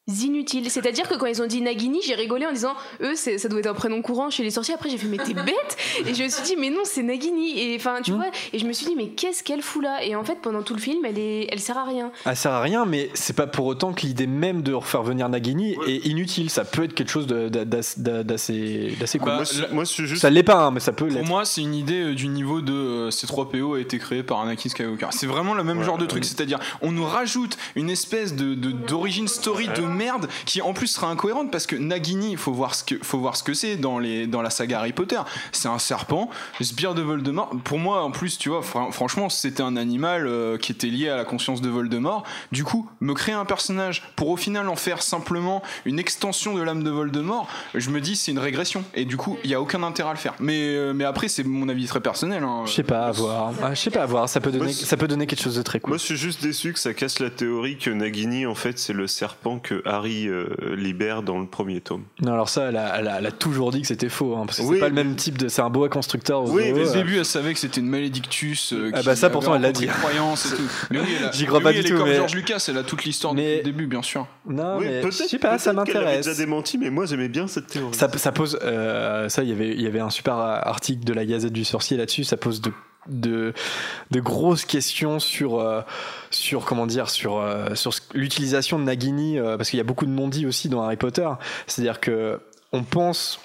inutile. 0.08 0.70
C'est-à-dire 0.70 1.08
que 1.08 1.16
quand 1.16 1.28
ils 1.28 1.42
ont 1.42 1.46
dit 1.48 1.62
Nagini, 1.62 2.00
j'ai 2.06 2.16
rigolé 2.16 2.46
en 2.46 2.52
disant, 2.52 2.74
eux, 3.02 3.16
ça 3.16 3.48
doit 3.48 3.60
être 3.60 3.68
un 3.68 3.74
prénom 3.74 4.02
courant 4.02 4.30
chez 4.30 4.44
les 4.44 4.52
sorciers. 4.52 4.74
Après, 4.74 4.90
j'ai 4.90 4.98
fait, 4.98 5.08
mais 5.08 5.18
t'es 5.18 5.34
bête 5.34 5.78
Et 6.06 6.14
je 6.14 6.24
me 6.24 6.30
suis 6.30 6.44
dit, 6.44 6.56
mais 6.60 6.70
non, 6.70 6.82
c'est 6.84 7.04
Nagini. 7.04 7.58
Et 7.60 7.76
enfin, 7.78 8.00
tu 8.04 8.12
vois, 8.12 8.26
et 8.52 8.60
je 8.60 8.66
me 8.66 8.74
suis 8.74 8.86
dit, 8.86 8.96
mais 8.98 9.08
qu'est-ce 9.10 9.44
qu'elle 9.44 9.62
fout 9.62 9.82
là? 9.84 10.04
Et 10.04 10.16
en 10.16 10.24
fait, 10.26 10.40
pendant 10.42 10.62
tout 10.62 10.74
le 10.74 10.82
film, 10.82 11.06
elle, 11.06 11.18
est, 11.20 11.48
elle 11.52 11.60
sert 11.60 11.78
à 11.78 11.86
rien. 11.86 12.12
Elle 12.26 12.36
sert 12.36 12.52
à 12.52 12.62
rien, 12.62 12.86
mais 12.86 13.10
c'est 13.14 13.36
pas 13.36 13.48
pour 13.48 13.66
autant 13.66 13.94
que 13.94 14.02
l'idée 14.02 14.28
même 14.28 14.62
de 14.62 14.74
refaire 14.74 15.04
venir 15.04 15.30
Nagini 15.30 15.78
est 15.88 16.06
inutile. 16.06 16.50
Ça 16.50 16.66
peut 16.66 16.84
être 16.84 16.94
quelque 16.94 17.12
chose 17.12 17.28
d'assez 17.28 18.96
d'assez 19.00 19.20
cool. 19.20 19.28
Bah, 19.30 19.36
moi, 19.36 19.44
je- 19.46 19.74
moi, 19.74 19.84
juste. 19.86 20.22
ça 20.22 20.30
l'est 20.30 20.44
pas, 20.44 20.56
hein, 20.66 20.72
mais 20.72 20.80
ça 20.80 20.92
peut 20.92 21.08
Pour 21.08 21.16
l'être. 21.16 21.28
moi, 21.28 21.46
c'est 21.46 21.62
une 21.62 21.76
idée 21.76 22.02
euh, 22.12 22.14
du 22.16 22.28
niveau 22.28 22.62
de 22.62 22.74
euh, 22.74 23.10
C3PO 23.10 23.78
a 23.78 23.80
été 23.80 23.98
créé 24.00 24.24
par 24.24 24.40
Anakin 24.42 24.70
Skywalker. 24.70 25.08
C'est 25.12 25.28
vraiment 25.28 25.54
le 25.54 25.64
même 25.64 25.82
genre 25.84 25.98
de 25.98 26.06
truc, 26.06 26.26
c'est-à-dire 26.26 26.60
on 26.82 26.92
nous 26.92 27.06
rajoute 27.06 27.58
une 27.76 27.90
espèce 27.90 28.36
de 28.36 28.54
de- 28.56 28.72
d'origine 28.72 29.28
story 29.28 29.68
de 29.68 29.82
merde 29.94 30.28
qui 30.46 30.62
en 30.62 30.74
plus 30.74 30.88
sera 30.88 31.08
incohérente 31.10 31.52
parce 31.52 31.66
que 31.66 31.76
Nagini, 31.76 32.32
il 32.32 32.38
faut 32.38 32.52
voir 32.52 32.76
ce 32.76 32.84
que 32.84 32.96
faut 33.02 33.20
voir 33.20 33.36
ce 33.36 33.44
que 33.44 33.54
c'est 33.54 33.76
dans 33.78 34.00
les 34.00 34.28
dans 34.28 34.42
la 34.42 34.50
saga 34.50 34.80
Harry 34.80 34.92
Potter. 34.94 35.20
C'est 35.52 35.68
un 35.70 35.80
serpent, 35.80 36.30
le 36.60 36.66
sbire 36.66 36.94
de 36.94 37.02
Voldemort. 37.02 37.52
Pour 37.64 37.80
moi, 37.80 38.04
en 38.04 38.12
plus, 38.12 38.38
tu 38.38 38.50
vois, 38.50 38.62
fran- 38.62 38.92
franchement, 38.92 39.30
c'était 39.30 39.64
un 39.64 39.78
animal 39.78 40.28
euh, 40.28 40.58
qui 40.58 40.72
était 40.72 40.88
lié 40.88 41.10
à 41.10 41.16
la 41.16 41.26
conscience 41.26 41.62
de 41.62 41.70
Voldemort. 41.70 42.24
Du 42.52 42.64
coup, 42.64 42.90
me 43.00 43.14
créer 43.14 43.36
un 43.36 43.46
personnage 43.46 44.04
pour 44.16 44.30
au 44.30 44.38
final 44.38 44.68
en 44.70 44.76
faire 44.76 45.02
simplement 45.02 45.62
une 45.86 46.00
extension 46.00 46.56
de 46.56 46.62
l'âme 46.62 46.84
de 46.84 46.90
Voldemort, 46.90 47.48
je 47.76 47.90
me 47.90 48.02
dis 48.02 48.16
c'est 48.16 48.32
une 48.32 48.40
régression 48.40 48.84
et 48.94 49.06
du 49.06 49.18
coup, 49.18 49.38
il 49.44 49.50
y 49.50 49.54
a 49.54 49.62
aucun 49.62 49.84
intérêt 49.84 50.10
à 50.10 50.14
le 50.14 50.20
faire. 50.20 50.34
Mais 50.40 50.70
euh, 50.76 50.94
mais 50.94 51.04
après, 51.04 51.28
c'est 51.28 51.44
mon 51.44 51.70
avis 51.70 51.86
très 51.86 52.00
personnel. 52.02 52.44
hein. 52.44 52.64
Je 52.66 52.72
sais 52.72 52.84
pas, 52.84 53.06
à 53.08 53.12
voir. 53.12 53.52
Ah, 53.62 53.74
je 53.74 53.80
sais 53.80 53.92
pas, 53.92 54.04
à 54.04 54.06
voir. 54.06 54.28
Ça 54.30 54.40
peut 54.42 54.52
donner, 54.52 54.72
ça 54.74 54.98
peut 54.98 55.08
donner 55.08 55.28
quelque 55.28 55.42
chose 55.44 55.56
de 55.58 55.62
très 55.62 55.80
cool. 55.80 55.92
Moi, 55.92 55.98
je 55.98 56.04
suis 56.04 56.18
juste 56.18 56.42
déçu 56.42 56.74
que 56.74 56.80
ça 56.80 56.94
casse 56.94 57.20
la 57.20 57.30
théorie 57.30 57.78
que 57.78 57.90
Nagini, 57.90 58.46
en 58.46 58.56
fait, 58.56 58.80
c'est 58.80 58.94
le 58.94 59.08
serpent 59.08 59.60
que 59.60 59.82
Harry 59.86 60.28
euh, 60.28 60.48
libère 60.76 61.22
dans 61.24 61.40
le 61.40 61.46
premier 61.48 61.82
tome. 61.82 62.04
Non, 62.22 62.34
alors 62.34 62.50
ça, 62.50 62.70
elle 62.70 62.78
a, 62.78 63.00
elle 63.00 63.08
a- 63.08 63.20
elle 63.20 63.26
a 63.26 63.32
toujours 63.32 63.72
dit 63.72 63.82
que 63.82 63.88
c'était 63.88 64.10
faux, 64.10 64.36
hein, 64.36 64.46
parce 64.46 64.60
que 64.60 64.64
Oui, 64.64 64.76
c'est 64.76 64.80
pas 64.82 64.90
le 64.90 64.96
mais- 64.96 65.04
même 65.04 65.16
type 65.16 65.38
de. 65.38 65.48
C'est 65.48 65.62
un 65.62 65.70
boa 65.70 65.90
constructeur. 65.90 66.44
au 66.44 66.50
Oui, 66.52 66.72
mais 66.74 66.88
Au 66.90 66.94
début, 66.94 67.18
elle 67.18 67.26
savait 67.26 67.54
que 67.54 67.60
c'était 67.60 67.80
une 67.82 67.88
malédictus. 67.90 68.74
euh, 68.74 68.92
Ah 68.94 69.02
bah 69.04 69.16
ça, 69.16 69.26
avait 69.28 69.34
pourtant, 69.34 69.56
elle 69.56 69.62
l'a 69.62 69.72
dit. 69.72 69.88
croyance 69.88 70.46
et 70.52 70.56
tout. 70.56 70.62
Mais 70.92 71.00
oui, 71.00 71.08
elle 71.20 71.26
a- 71.28 71.32
J'y 71.32 71.46
crois 71.46 71.60
mais 71.60 71.64
pas 71.64 71.70
oui, 71.72 71.84
du 71.84 71.90
tout, 71.90 71.98
comme 71.98 72.08
mais- 72.10 72.16
George 72.16 72.36
Lucas, 72.36 72.66
elle 72.70 72.78
a 72.78 72.84
toute 72.84 73.04
l'histoire 73.04 73.34
Mais- 73.34 73.42
depuis 73.44 73.58
le 73.58 73.64
début, 73.64 73.88
bien 73.88 74.02
sûr. 74.02 74.28
Non, 74.48 74.78
oui, 74.80 74.86
mais 74.88 75.04
je 75.04 75.12
sais 75.12 75.40
pas, 75.40 75.58
ça 75.58 75.74
m'intéresse. 75.74 76.26
déjà 76.26 76.38
démenti, 76.38 76.78
mais 76.78 76.90
moi, 76.90 77.06
j'aimais 77.06 77.30
bien 77.30 77.48
cette 77.48 77.68
théorie. 77.68 77.94
Ça, 77.94 78.10
ça 78.18 78.32
pose, 78.32 78.60
euh, 78.64 79.30
ça, 79.30 79.44
il 79.44 79.50
y 79.50 79.52
avait, 79.52 79.70
il 79.74 79.82
y 79.82 79.88
avait 79.88 80.00
un 80.00 80.10
super 80.10 80.36
article 80.36 81.04
de 81.04 81.14
la 81.14 81.26
Gazette 81.26 81.54
du 81.54 81.64
Sorcier 81.66 81.98
là-dessus. 81.98 82.24
Ça 82.24 82.38
pose 82.38 82.62
de, 82.62 82.72
de, 83.08 83.54
de 84.12 84.20
grosses 84.20 84.66
questions 84.66 85.20
sur, 85.20 85.60
euh, 85.60 85.82
sur 86.32 86.66
comment 86.66 86.88
dire, 86.88 87.10
sur, 87.10 87.38
euh, 87.38 87.76
sur 87.76 87.92
l'utilisation 88.14 88.80
de 88.80 88.84
Nagini, 88.84 89.40
euh, 89.40 89.58
parce 89.58 89.70
qu'il 89.70 89.78
y 89.78 89.82
a 89.82 89.86
beaucoup 89.86 90.06
de 90.06 90.12
non-dits 90.12 90.46
aussi 90.46 90.70
dans 90.70 90.84
Harry 90.84 90.98
Potter. 90.98 91.30
C'est-à-dire 91.68 92.00
que 92.00 92.40
on 92.72 92.84
pense 92.84 93.40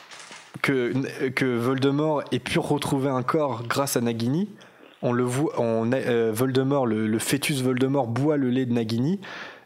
que, 0.62 1.28
que 1.30 1.44
Voldemort 1.44 2.22
ait 2.32 2.38
pu 2.38 2.58
retrouver 2.58 3.10
un 3.10 3.22
corps 3.22 3.62
grâce 3.64 3.96
à 3.96 4.00
Nagini. 4.00 4.48
On 5.02 5.12
le 5.12 5.22
voit, 5.22 5.60
on, 5.60 5.90
Voldemort, 6.32 6.86
le, 6.86 7.18
fœtus 7.18 7.62
Voldemort 7.62 8.08
boit 8.08 8.36
le 8.36 8.50
lait 8.50 8.66
de 8.66 8.72
Nagini. 8.72 9.20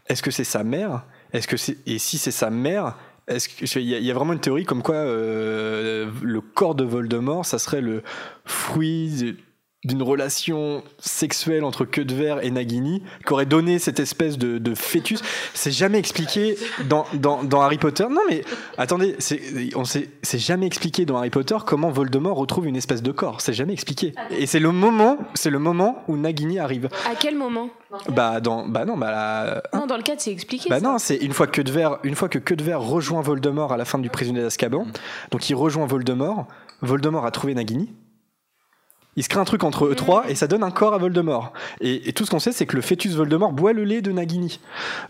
Est-ce 0.08 0.22
que 0.22 0.30
c'est 0.30 0.44
sa 0.44 0.64
mère? 0.64 1.04
Est-ce 1.32 1.48
que 1.48 1.56
c'est 1.56 1.78
et 1.86 1.98
si 1.98 2.18
c'est 2.18 2.32
sa 2.32 2.50
mère 2.50 2.96
il 3.28 3.82
y, 3.82 4.04
y 4.04 4.10
a 4.10 4.14
vraiment 4.14 4.32
une 4.32 4.40
théorie 4.40 4.64
comme 4.64 4.82
quoi 4.82 5.04
le 5.04 6.40
corps 6.40 6.74
de 6.74 6.84
Voldemort, 6.84 7.46
ça 7.46 7.58
serait 7.58 7.80
le 7.80 8.02
fruit 8.44 9.36
d'une 9.84 10.02
relation 10.02 10.84
sexuelle 10.98 11.64
entre 11.64 11.84
Queue 11.84 12.04
de 12.04 12.14
Verre 12.14 12.44
et 12.44 12.50
Nagini, 12.52 13.02
qui 13.26 13.32
aurait 13.32 13.46
donné 13.46 13.80
cette 13.80 13.98
espèce 13.98 14.38
de, 14.38 14.58
de 14.58 14.74
fœtus. 14.76 15.20
C'est 15.54 15.72
jamais 15.72 15.98
expliqué 15.98 16.56
dans, 16.88 17.04
dans, 17.14 17.42
dans 17.42 17.60
Harry 17.62 17.78
Potter. 17.78 18.04
Non 18.08 18.20
mais 18.30 18.44
attendez, 18.78 19.16
c'est 19.18 20.38
jamais 20.38 20.66
expliqué 20.66 21.04
dans 21.04 21.16
Harry 21.16 21.30
Potter 21.30 21.56
comment 21.66 21.90
Voldemort 21.90 22.36
retrouve 22.36 22.66
une 22.68 22.76
espèce 22.76 23.02
de 23.02 23.10
corps. 23.10 23.40
C'est 23.40 23.52
jamais 23.52 23.72
expliqué. 23.72 24.14
Et 24.30 24.46
c'est 24.46 24.60
le 24.60 24.70
moment, 24.70 25.18
c'est 25.34 25.50
le 25.50 25.58
moment 25.58 26.04
où 26.06 26.16
Nagini 26.16 26.58
arrive. 26.60 26.88
À 27.10 27.14
quel 27.18 27.36
moment? 27.36 27.68
Bah 28.08 28.40
dans, 28.40 28.66
bah 28.68 28.84
non, 28.84 28.96
bah 28.96 29.10
là, 29.10 29.62
Non, 29.74 29.86
dans 29.86 29.96
le 29.96 30.02
cadre, 30.02 30.20
c'est 30.20 30.30
expliqué. 30.32 30.70
bah 30.70 30.78
ça. 30.80 30.86
non, 30.86 30.98
c'est 30.98 31.16
une 31.16 31.32
fois 31.32 31.46
que 31.46 31.60
de 31.60 31.70
verre, 31.70 31.98
une 32.04 32.14
fois 32.14 32.28
que 32.28 32.38
que 32.38 32.54
de 32.54 32.62
verre 32.62 32.80
rejoint 32.80 33.20
Voldemort 33.20 33.72
à 33.72 33.76
la 33.76 33.84
fin 33.84 33.98
du 33.98 34.08
prisonnier 34.10 34.42
d'Azkaban. 34.42 34.86
Donc 35.30 35.50
il 35.50 35.54
rejoint 35.54 35.86
Voldemort. 35.86 36.46
Voldemort 36.82 37.26
a 37.26 37.30
trouvé 37.32 37.52
Nagini. 37.54 37.92
Il 39.16 39.22
se 39.22 39.28
crée 39.28 39.40
un 39.40 39.44
truc 39.44 39.62
entre 39.64 39.86
eux 39.86 39.94
trois 39.94 40.28
et 40.30 40.34
ça 40.34 40.46
donne 40.46 40.62
un 40.62 40.70
corps 40.70 40.94
à 40.94 40.98
Voldemort. 40.98 41.52
Et, 41.80 42.08
et 42.08 42.12
tout 42.12 42.24
ce 42.24 42.30
qu'on 42.30 42.38
sait, 42.40 42.52
c'est 42.52 42.66
que 42.66 42.76
le 42.76 42.82
fœtus 42.82 43.12
Voldemort 43.14 43.52
boit 43.52 43.72
le 43.72 43.84
lait 43.84 44.00
de 44.02 44.10
Nagini. 44.12 44.58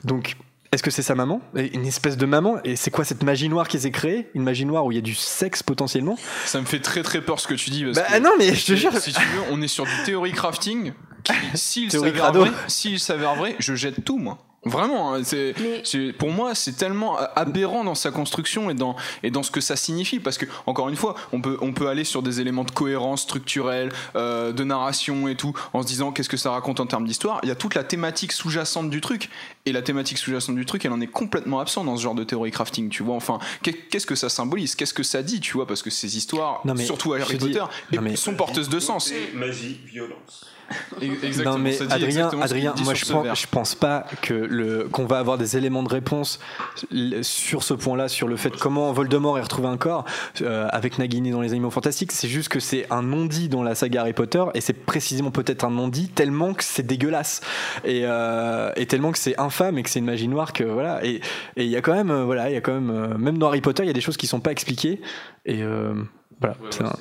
Donc, 0.04 0.36
est-ce 0.72 0.82
que 0.82 0.90
c'est 0.90 1.02
sa 1.02 1.14
maman? 1.14 1.40
Une 1.54 1.86
espèce 1.86 2.16
de 2.16 2.24
maman? 2.26 2.56
Et 2.64 2.76
c'est 2.76 2.90
quoi 2.90 3.04
cette 3.04 3.22
magie 3.22 3.48
noire 3.48 3.68
qui 3.68 3.78
s'est 3.78 3.90
créée? 3.90 4.28
Une 4.34 4.42
magie 4.42 4.64
noire 4.64 4.86
où 4.86 4.90
il 4.92 4.94
y 4.94 4.98
a 4.98 5.02
du 5.02 5.14
sexe 5.14 5.62
potentiellement? 5.62 6.16
Ça 6.46 6.60
me 6.60 6.64
fait 6.64 6.80
très 6.80 7.02
très 7.02 7.20
peur 7.20 7.38
ce 7.40 7.46
que 7.46 7.54
tu 7.54 7.70
dis. 7.70 7.84
Parce 7.84 7.96
Bah 7.96 8.18
que 8.18 8.22
non, 8.22 8.30
mais 8.38 8.54
je 8.54 8.66
te 8.66 8.72
jure. 8.74 8.92
Si 8.96 9.12
tu 9.12 9.20
veux, 9.20 9.42
on 9.50 9.60
est 9.60 9.68
sur 9.68 9.84
du 9.84 9.92
théorie 10.06 10.32
crafting. 10.32 10.92
qui, 11.24 11.32
S'il 11.54 11.88
Théorie 11.90 12.10
s'avère 12.10 12.32
vrai, 12.32 12.50
s'il 12.68 12.98
s'avère 12.98 13.34
vrai, 13.34 13.54
je 13.58 13.74
jette 13.74 14.02
tout, 14.04 14.18
moi. 14.18 14.38
Vraiment, 14.64 15.14
hein, 15.14 15.22
c'est, 15.24 15.54
Mais- 15.60 16.12
pour 16.12 16.30
moi, 16.30 16.54
c'est 16.54 16.74
tellement 16.76 17.16
aberrant 17.34 17.82
dans 17.82 17.96
sa 17.96 18.12
construction 18.12 18.70
et 18.70 18.74
dans, 18.74 18.94
et 19.24 19.32
dans 19.32 19.42
ce 19.42 19.50
que 19.50 19.60
ça 19.60 19.74
signifie. 19.74 20.20
Parce 20.20 20.38
que, 20.38 20.46
encore 20.66 20.88
une 20.88 20.94
fois, 20.94 21.16
on 21.32 21.40
peut, 21.40 21.58
on 21.60 21.72
peut 21.72 21.88
aller 21.88 22.04
sur 22.04 22.22
des 22.22 22.40
éléments 22.40 22.62
de 22.62 22.70
cohérence 22.70 23.22
structurelle, 23.22 23.90
euh, 24.14 24.52
de 24.52 24.62
narration 24.62 25.26
et 25.26 25.34
tout, 25.34 25.52
en 25.72 25.82
se 25.82 25.88
disant 25.88 26.12
qu'est-ce 26.12 26.28
que 26.28 26.36
ça 26.36 26.52
raconte 26.52 26.78
en 26.78 26.86
termes 26.86 27.06
d'histoire. 27.06 27.40
Il 27.42 27.48
y 27.48 27.52
a 27.52 27.56
toute 27.56 27.74
la 27.74 27.82
thématique 27.82 28.30
sous-jacente 28.30 28.88
du 28.88 29.00
truc. 29.00 29.30
Et 29.64 29.70
la 29.72 29.80
thématique 29.82 30.18
sous-jacente 30.18 30.56
du 30.56 30.66
truc, 30.66 30.84
elle 30.84 30.90
en 30.92 31.00
est 31.00 31.06
complètement 31.06 31.60
absente 31.60 31.86
dans 31.86 31.96
ce 31.96 32.02
genre 32.02 32.16
de 32.16 32.24
théorie 32.24 32.50
crafting, 32.50 32.88
tu 32.88 33.04
vois. 33.04 33.14
Enfin, 33.14 33.38
qu'est- 33.62 33.88
qu'est-ce 33.88 34.06
que 34.06 34.16
ça 34.16 34.28
symbolise? 34.28 34.74
Qu'est-ce 34.74 34.94
que 34.94 35.04
ça 35.04 35.22
dit, 35.22 35.38
tu 35.38 35.52
vois? 35.52 35.66
Parce 35.68 35.82
que 35.82 35.90
ces 35.90 36.16
histoires, 36.16 36.60
Non, 36.64 36.74
mais 36.74 36.84
surtout 36.84 37.14
je 37.16 37.22
Harry 37.22 37.38
dis- 37.38 37.52
Potter, 37.52 37.64
mais- 38.00 38.16
sont 38.16 38.34
porteuses 38.34 38.68
de 38.68 38.80
sens. 38.80 39.12
Magie, 39.34 39.78
violence. 39.86 40.46
Exactement, 41.02 41.58
non 41.58 41.58
mais 41.58 41.72
ça 41.72 41.84
dit 41.84 41.92
Adrien, 41.92 42.30
Adrien, 42.40 42.74
moi 42.82 42.94
je 42.94 43.04
pense, 43.04 43.40
je 43.40 43.46
pense 43.46 43.74
pas 43.74 44.06
que 44.22 44.32
le 44.32 44.88
qu'on 44.90 45.04
va 45.04 45.18
avoir 45.18 45.36
des 45.36 45.58
éléments 45.58 45.82
de 45.82 45.88
réponse 45.90 46.38
sur 47.22 47.62
ce 47.62 47.74
point-là, 47.74 48.08
sur 48.08 48.26
le 48.26 48.36
fait 48.36 48.56
comment 48.56 48.90
Voldemort 48.92 49.38
ait 49.38 49.42
retrouvé 49.42 49.68
un 49.68 49.76
corps 49.76 50.06
euh, 50.40 50.66
avec 50.70 50.98
Nagini 50.98 51.30
dans 51.30 51.42
les 51.42 51.50
Animaux 51.52 51.70
Fantastiques. 51.70 52.12
C'est 52.12 52.28
juste 52.28 52.48
que 52.48 52.60
c'est 52.60 52.86
un 52.90 53.02
non-dit 53.02 53.48
dans 53.50 53.62
la 53.62 53.74
saga 53.74 54.00
Harry 54.00 54.14
Potter 54.14 54.42
et 54.54 54.62
c'est 54.62 54.72
précisément 54.72 55.30
peut-être 55.30 55.64
un 55.64 55.70
non-dit 55.70 56.08
tellement 56.08 56.54
que 56.54 56.64
c'est 56.64 56.86
dégueulasse 56.86 57.42
et, 57.84 58.02
euh, 58.04 58.70
et 58.76 58.86
tellement 58.86 59.12
que 59.12 59.18
c'est 59.18 59.38
infâme 59.52 59.78
et 59.78 59.82
que 59.82 59.90
c'est 59.90 59.98
une 59.98 60.06
magie 60.06 60.28
noire 60.28 60.52
que 60.52 60.64
voilà. 60.64 61.04
Et 61.04 61.20
il 61.56 61.66
y 61.66 61.76
a 61.76 61.82
quand 61.82 61.94
même 61.94 62.10
euh, 62.10 62.24
voilà 62.24 62.48
il 62.48 62.54
y 62.54 62.56
a 62.56 62.60
quand 62.60 62.72
même 62.72 62.90
euh, 62.90 63.18
même 63.18 63.38
dans 63.38 63.48
Harry 63.48 63.60
Potter 63.60 63.82
il 63.82 63.86
y 63.86 63.90
a 63.90 63.92
des 63.92 64.00
choses 64.00 64.16
qui 64.16 64.26
sont 64.26 64.40
pas 64.40 64.52
expliquées. 64.52 65.00
Et 65.44 65.62
euh, 65.62 65.94
voilà. 66.42 66.56
c'est 66.70 66.82
un- 66.82 66.92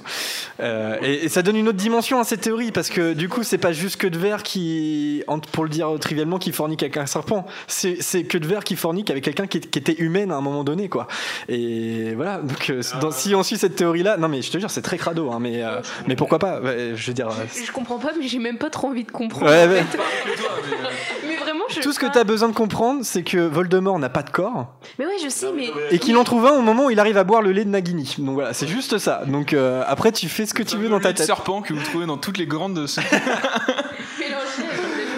euh, 0.61 0.97
et, 1.01 1.25
et 1.25 1.29
ça 1.29 1.41
donne 1.41 1.55
une 1.55 1.67
autre 1.67 1.77
dimension 1.77 2.19
à 2.19 2.23
cette 2.23 2.41
théorie 2.41 2.71
parce 2.71 2.89
que 2.89 3.13
du 3.13 3.27
coup 3.29 3.43
c'est 3.43 3.57
pas 3.57 3.71
juste 3.73 3.97
que 3.99 4.07
de 4.07 4.17
verre 4.17 4.43
qui, 4.43 5.23
pour 5.51 5.63
le 5.63 5.69
dire 5.69 5.89
trivialement, 5.99 6.37
qui 6.37 6.51
fornique 6.51 6.83
avec 6.83 6.97
un 6.97 7.05
serpent. 7.05 7.45
C'est 7.67 7.97
c'est 8.01 8.23
que 8.23 8.37
de 8.37 8.45
verre 8.47 8.63
qui 8.63 8.75
fornique 8.75 9.09
avec 9.09 9.23
quelqu'un 9.23 9.47
qui, 9.47 9.59
qui 9.59 9.79
était 9.79 9.95
humaine 9.97 10.31
à 10.31 10.35
un 10.35 10.41
moment 10.41 10.63
donné 10.63 10.87
quoi. 10.89 11.07
Et 11.49 12.13
voilà. 12.15 12.37
Donc 12.37 12.69
euh, 12.69 12.81
dans- 13.01 13.11
si 13.11 13.33
on 13.35 13.43
suit 13.43 13.57
cette 13.57 13.75
théorie 13.75 14.03
là, 14.03 14.17
non 14.17 14.27
mais 14.27 14.41
je 14.41 14.51
te 14.51 14.57
jure 14.59 14.69
c'est 14.69 14.81
très 14.83 14.97
crado 14.97 15.31
hein, 15.31 15.39
mais 15.41 15.63
euh, 15.63 15.81
mais 16.07 16.15
pourquoi 16.15 16.39
pas 16.39 16.59
Ouais, 16.61 16.91
Je 16.95 17.07
veux 17.07 17.13
dire. 17.13 17.29
Je 17.65 17.71
comprends 17.71 17.97
pas, 17.97 18.11
mais 18.19 18.27
j'ai 18.27 18.39
même 18.39 18.57
pas 18.57 18.69
trop 18.69 18.87
envie 18.89 19.03
de 19.03 19.11
comprendre. 19.11 19.47
Ouais, 19.51 19.65
en 19.65 19.69
ouais. 19.69 19.81
fait. 19.83 19.97
mais 21.27 21.35
vraiment, 21.37 21.63
je. 21.69 21.79
Tout 21.81 21.91
ce 21.93 21.99
que 21.99 22.05
tu 22.11 22.17
as 22.17 22.23
besoin 22.23 22.49
de 22.49 22.53
comprendre, 22.53 23.01
c'est 23.03 23.23
que 23.23 23.37
Voldemort 23.37 23.97
n'a 23.99 24.09
pas 24.09 24.23
de 24.23 24.29
corps 24.29 24.73
Mais 24.99 25.05
ouais, 25.05 25.15
je 25.23 25.29
sais, 25.29 25.47
mais. 25.55 25.69
et 25.91 25.99
qu'il 25.99 26.15
en 26.17 26.23
trouve 26.23 26.45
un 26.45 26.51
au 26.51 26.61
moment 26.61 26.85
où 26.85 26.89
il 26.89 26.99
arrive 26.99 27.17
à 27.17 27.23
boire 27.23 27.41
le 27.41 27.51
lait 27.51 27.63
de 27.65 27.69
Nagini. 27.69 28.15
Donc 28.19 28.35
voilà, 28.35 28.53
c'est 28.53 28.67
juste 28.67 28.97
ça. 28.97 29.23
Donc 29.31 29.53
euh, 29.53 29.83
après, 29.87 30.11
tu 30.11 30.29
fais 30.29 30.45
ce 30.45 30.53
que 30.53 30.63
tu 30.63 30.77
veux 30.77 30.89
dans 30.89 30.99
ta 30.99 31.09
Le 31.09 31.13
tête. 31.15 31.25
serpent 31.25 31.61
que 31.61 31.73
vous 31.73 31.83
trouvez 31.83 32.05
dans 32.05 32.17
toutes 32.17 32.37
les 32.37 32.47
grandes 32.47 32.85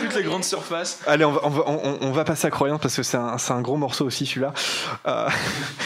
toutes 0.01 0.15
les 0.15 0.23
grandes 0.23 0.43
surfaces. 0.43 0.99
Allez, 1.07 1.25
on 1.25 1.31
va, 1.31 1.39
on 1.43 1.49
va, 1.49 1.63
on- 1.67 1.97
on 2.01 2.11
va 2.11 2.23
passer 2.23 2.47
à 2.47 2.51
croyance 2.51 2.79
parce 2.81 2.95
que 2.95 3.03
c'est 3.03 3.17
un, 3.17 3.37
c'est 3.37 3.53
un 3.53 3.61
gros 3.61 3.77
morceau 3.77 4.05
aussi 4.05 4.25
celui-là. 4.25 4.53
Euh, 5.07 5.29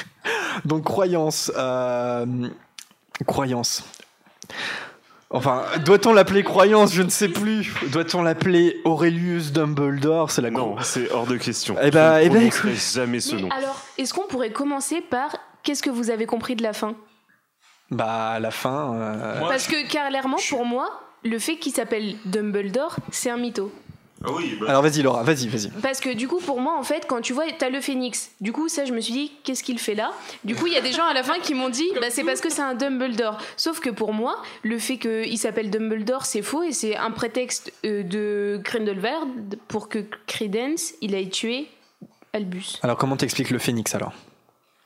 donc 0.66 0.84
croyance, 0.84 1.52
euh, 1.56 2.26
croyance. 3.26 3.84
Enfin, 5.30 5.64
doit-on 5.86 6.14
l'appeler 6.14 6.44
croyance? 6.44 6.94
Je 6.94 7.02
ne 7.02 7.10
sais 7.10 7.28
plus. 7.28 7.74
Doit-on 7.92 8.22
l'appeler 8.24 8.78
Aurelius 8.86 9.52
Dumbledore? 9.52 10.32
C'est 10.32 10.42
la 10.42 10.52
Non, 10.52 10.78
c'est 10.82 11.12
hors 11.12 11.28
de 11.28 11.36
question. 11.38 11.76
Eh 11.82 11.92
ben- 11.92 12.20
Je 12.20 12.26
eh 12.26 12.30
ne 12.30 12.34
ben, 12.34 12.40
prononcerai 12.50 12.70
écoute. 12.72 12.94
jamais 12.94 13.20
ce 13.20 13.36
Mais 13.36 13.42
nom. 13.42 13.50
alors, 13.50 13.82
est-ce 13.98 14.14
qu'on 14.14 14.26
pourrait 14.28 14.52
commencer 14.52 15.02
par 15.02 15.36
qu'est-ce 15.64 15.84
que 15.84 15.90
vous 15.90 16.10
avez 16.12 16.26
compris 16.26 16.56
de 16.56 16.64
la 16.64 16.72
fin? 16.74 16.96
Bah 17.92 18.32
à 18.32 18.40
la 18.40 18.52
fin. 18.52 18.94
euh, 18.96 19.40
Parce 19.48 19.68
que 19.68 19.88
clairement, 19.88 20.38
pour 20.50 20.66
moi, 20.66 20.90
le 21.24 21.40
fait 21.40 21.58
qu'il 21.58 21.72
s'appelle 21.74 22.16
Dumbledore, 22.26 22.96
c'est 23.12 23.30
un 23.30 23.38
mytho. 23.38 23.72
Ah 24.26 24.30
oui, 24.36 24.58
bah, 24.60 24.66
Alors 24.70 24.82
vas-y 24.82 25.04
Laura, 25.04 25.22
vas-y, 25.22 25.48
vas-y. 25.48 25.70
Parce 25.82 26.00
que 26.00 26.10
du 26.12 26.28
coup, 26.28 26.40
pour 26.40 26.60
moi, 26.60 26.76
en 26.78 26.82
fait, 26.84 27.06
quand 27.08 27.22
tu 27.22 27.34
vois, 27.34 27.44
t'as 27.58 27.70
le 27.70 27.80
phénix. 27.82 28.32
Du 28.42 28.52
coup, 28.52 28.68
ça, 28.68 28.84
je 28.84 28.92
me 28.92 29.00
suis 29.00 29.14
dit, 29.14 29.32
qu'est-ce 29.44 29.64
qu'il 29.64 29.78
fait 29.78 29.94
là? 29.94 30.12
Du 30.44 30.56
coup, 30.56 30.66
il 30.66 30.74
y 30.74 30.76
a 30.76 30.82
des 30.82 30.92
gens 30.92 31.06
à 31.06 31.14
la 31.14 31.22
fin 31.22 31.38
qui 31.40 31.54
m'ont 31.54 31.70
dit, 31.70 31.88
bah, 32.02 32.08
c'est 32.10 32.24
parce 32.24 32.42
que 32.42 32.50
c'est 32.50 32.64
un 32.64 32.74
Dumbledore. 32.74 33.38
Sauf 33.58 33.80
que 33.80 33.92
pour 33.92 34.14
moi, 34.14 34.42
le 34.64 34.80
fait 34.80 34.98
qu'il 34.98 35.38
s'appelle 35.38 35.70
Dumbledore, 35.70 36.26
c'est 36.26 36.42
faux 36.42 36.64
et 36.64 36.72
c'est 36.72 36.96
un 36.98 37.12
prétexte 37.12 37.72
euh, 37.86 38.02
de 38.02 38.60
Grindelwald 38.64 39.60
pour 39.68 39.88
que 39.88 40.00
Credence, 40.26 40.94
il 41.02 41.14
aille 41.14 41.30
tuer 41.30 41.68
Albus. 42.34 42.80
Alors 42.82 42.98
comment 42.98 43.18
t'expliques 43.18 43.52
le 43.52 43.60
phénix 43.60 43.94
alors? 43.94 44.14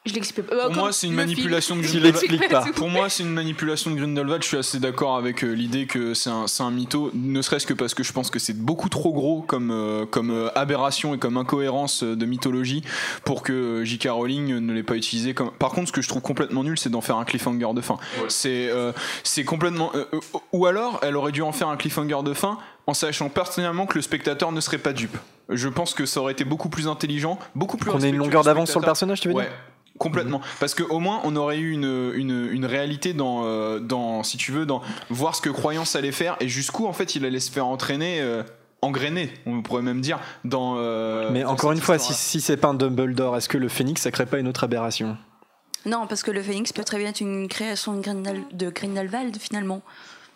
Je 0.03 0.15
l'explique 0.15 0.47
pas. 0.47 0.65
Pour 0.65 0.75
moi, 0.75 0.91
c'est 0.91 1.05
une 1.05 1.13
manipulation 1.13 1.75
de 1.75 1.81
Grindelwald. 1.83 2.73
Pour 2.73 2.89
moi, 2.89 3.07
c'est 3.07 3.21
une 3.21 3.29
manipulation 3.33 3.91
de 3.91 3.95
Grindelwald. 3.97 4.41
Je 4.41 4.47
suis 4.47 4.57
assez 4.57 4.79
d'accord 4.79 5.15
avec 5.15 5.43
euh, 5.43 5.51
l'idée 5.51 5.85
que 5.85 6.15
c'est 6.15 6.31
un, 6.31 6.47
c'est 6.47 6.63
un 6.63 6.71
mytho, 6.71 7.11
ne 7.13 7.39
serait-ce 7.43 7.67
que 7.67 7.75
parce 7.75 7.93
que 7.93 8.01
je 8.01 8.11
pense 8.11 8.31
que 8.31 8.39
c'est 8.39 8.57
beaucoup 8.57 8.89
trop 8.89 9.13
gros 9.13 9.43
comme, 9.43 9.69
euh, 9.69 10.07
comme 10.07 10.31
euh, 10.31 10.49
aberration 10.57 11.13
et 11.13 11.19
comme 11.19 11.37
incohérence 11.37 12.03
de 12.03 12.25
mythologie 12.25 12.83
pour 13.25 13.43
que 13.43 13.53
euh, 13.53 13.83
J.K. 13.83 14.07
Rowling 14.09 14.55
ne 14.57 14.73
l'ait 14.73 14.81
pas 14.81 14.95
utilisé. 14.95 15.35
Comme... 15.35 15.51
Par 15.51 15.69
contre, 15.69 15.89
ce 15.89 15.93
que 15.93 16.01
je 16.01 16.07
trouve 16.07 16.23
complètement 16.23 16.63
nul, 16.63 16.79
c'est 16.79 16.89
d'en 16.89 17.01
faire 17.01 17.17
un 17.17 17.25
cliffhanger 17.25 17.67
de 17.75 17.81
fin. 17.81 17.97
C'est 18.27 18.69
euh, 18.71 18.93
c'est 19.23 19.43
complètement. 19.43 19.91
euh, 19.93 20.05
euh, 20.13 20.19
ou 20.51 20.65
alors, 20.65 20.99
elle 21.03 21.15
aurait 21.15 21.31
dû 21.31 21.43
en 21.43 21.51
faire 21.51 21.67
un 21.67 21.77
cliffhanger 21.77 22.23
de 22.23 22.33
fin 22.33 22.57
en 22.87 22.95
sachant 22.95 23.29
personnellement 23.29 23.85
que 23.85 23.95
le 23.99 24.01
spectateur 24.01 24.51
ne 24.51 24.61
serait 24.61 24.79
pas 24.79 24.93
dupe. 24.93 25.15
Je 25.49 25.67
pense 25.67 25.93
que 25.93 26.07
ça 26.07 26.21
aurait 26.21 26.31
été 26.31 26.43
beaucoup 26.43 26.69
plus 26.69 26.87
intelligent, 26.87 27.37
beaucoup 27.53 27.77
plus 27.77 27.91
Qu'on 27.91 28.01
ait 28.01 28.09
une 28.09 28.17
longueur 28.17 28.43
d'avance 28.43 28.71
sur 28.71 28.79
le 28.79 28.85
personnage, 28.85 29.21
tu 29.21 29.27
veux 29.27 29.35
Ouais. 29.35 29.43
dire 29.43 29.53
Complètement. 29.97 30.41
Parce 30.59 30.73
qu'au 30.73 30.99
moins, 30.99 31.21
on 31.25 31.35
aurait 31.35 31.59
eu 31.59 31.71
une, 31.71 32.11
une, 32.15 32.49
une 32.51 32.65
réalité 32.65 33.13
dans, 33.13 33.43
euh, 33.45 33.79
dans, 33.79 34.23
si 34.23 34.37
tu 34.37 34.51
veux, 34.51 34.65
dans 34.65 34.81
voir 35.09 35.35
ce 35.35 35.41
que 35.41 35.49
Croyance 35.49 35.95
allait 35.95 36.11
faire 36.11 36.37
et 36.39 36.47
jusqu'où, 36.49 36.87
en 36.87 36.93
fait, 36.93 37.15
il 37.15 37.23
allait 37.25 37.39
se 37.39 37.51
faire 37.51 37.67
entraîner, 37.67 38.19
euh, 38.21 38.41
engrainer, 38.81 39.31
on 39.45 39.61
pourrait 39.61 39.83
même 39.83 40.01
dire, 40.01 40.19
dans. 40.43 40.75
euh, 40.77 41.29
Mais 41.31 41.43
dans 41.43 41.51
encore 41.51 41.71
une 41.71 41.81
fois, 41.81 41.99
si, 41.99 42.13
si 42.13 42.41
c'est 42.41 42.57
pas 42.57 42.69
un 42.69 42.73
Dumbledore, 42.73 43.37
est-ce 43.37 43.47
que 43.49 43.59
le 43.59 43.67
phénix 43.69 44.01
ça 44.01 44.09
crée 44.11 44.25
pas 44.25 44.39
une 44.39 44.47
autre 44.47 44.63
aberration? 44.63 45.17
Non, 45.85 46.07
parce 46.07 46.23
que 46.23 46.31
le 46.31 46.41
phénix 46.41 46.73
peut 46.73 46.83
très 46.83 46.97
bien 46.97 47.09
être 47.09 47.21
une 47.21 47.47
création 47.47 47.93
de, 47.93 48.01
Grindel- 48.01 48.43
de 48.53 48.69
Grindelwald 48.69 49.37
finalement. 49.39 49.81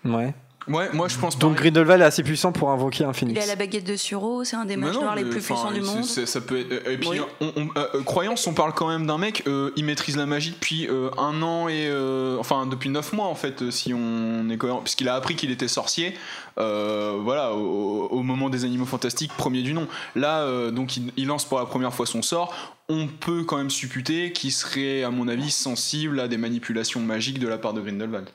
Ouais. 0.03 0.33
Ouais, 0.67 0.89
moi 0.93 1.07
je 1.07 1.17
pense 1.19 1.37
Donc. 1.37 1.57
Grindelwald 1.57 2.01
est 2.01 2.05
assez 2.05 2.23
puissant 2.23 2.51
pour 2.51 2.71
invoquer 2.71 3.03
un 3.03 3.09
Il 3.11 3.13
phénix. 3.13 3.39
est 3.39 3.43
à 3.43 3.45
la 3.45 3.55
baguette 3.55 3.83
de 3.85 3.95
Suro, 3.95 4.43
c'est 4.43 4.55
un 4.55 4.65
des 4.65 4.77
mages 4.77 4.95
noirs 4.95 5.15
les 5.15 5.23
plus 5.23 5.39
puissants 5.39 5.71
du 5.71 5.81
monde. 5.81 6.03
ça 6.03 6.41
peut 6.41 6.59
être. 6.59 6.87
Et 6.89 6.97
puis, 6.97 7.09
Oui. 7.09 7.19
on- 7.41 7.51
on- 7.55 7.69
euh, 7.77 8.01
croyance, 8.03 8.47
on 8.47 8.53
parle 8.53 8.73
quand 8.73 8.87
même 8.87 9.05
d'un 9.05 9.19
mec. 9.19 9.43
euh, 9.47 9.69
il 9.75 9.85
maîtrise 9.85 10.17
la 10.17 10.25
magie 10.25 10.51
depuis 10.51 10.87
euh, 10.87 11.09
un 11.19 11.41
an 11.43 11.67
et 11.67 11.87
euh, 11.87 12.37
enfin 12.39 12.65
depuis 12.65 12.89
neuf 12.89 13.13
mois 13.13 13.27
en 13.27 13.35
fait, 13.35 13.69
si 13.69 13.93
on 13.93 14.49
est 14.49 14.57
cohérent, 14.57 14.81
puisqu'il 14.81 15.07
a 15.07 15.13
appris 15.15 15.35
qu'il 15.35 15.51
était 15.51 15.67
sorcier. 15.67 16.15
euh, 16.57 17.17
voilà, 17.21 17.53
au, 17.53 18.07
au 18.09 18.23
moment 18.23 18.49
des 18.49 18.63
animaux 18.63 18.85
fantastiques, 18.85 19.31
premier 19.37 19.61
du 19.61 19.73
nom. 19.73 19.87
Là, 20.15 20.39
euh, 20.43 20.71
donc, 20.71 20.95
il, 20.95 21.11
il 21.17 21.27
lance 21.27 21.43
pour 21.43 21.59
la 21.59 21.65
première 21.65 21.93
fois 21.93 22.05
son 22.05 22.21
sort. 22.21 22.53
On 22.87 23.07
peut 23.07 23.43
quand 23.43 23.57
même 23.57 23.69
supputer 23.69 24.31
qu'il 24.31 24.53
serait, 24.53 25.03
à 25.03 25.09
mon 25.11 25.27
avis, 25.27 25.51
sensible 25.51 26.17
à 26.19 26.27
des 26.29 26.37
manipulations 26.37 27.01
magiques 27.01 27.39
de 27.39 27.47
la 27.49 27.57
part 27.57 27.73
de 27.73 27.81
Grindelwald. 27.81 28.29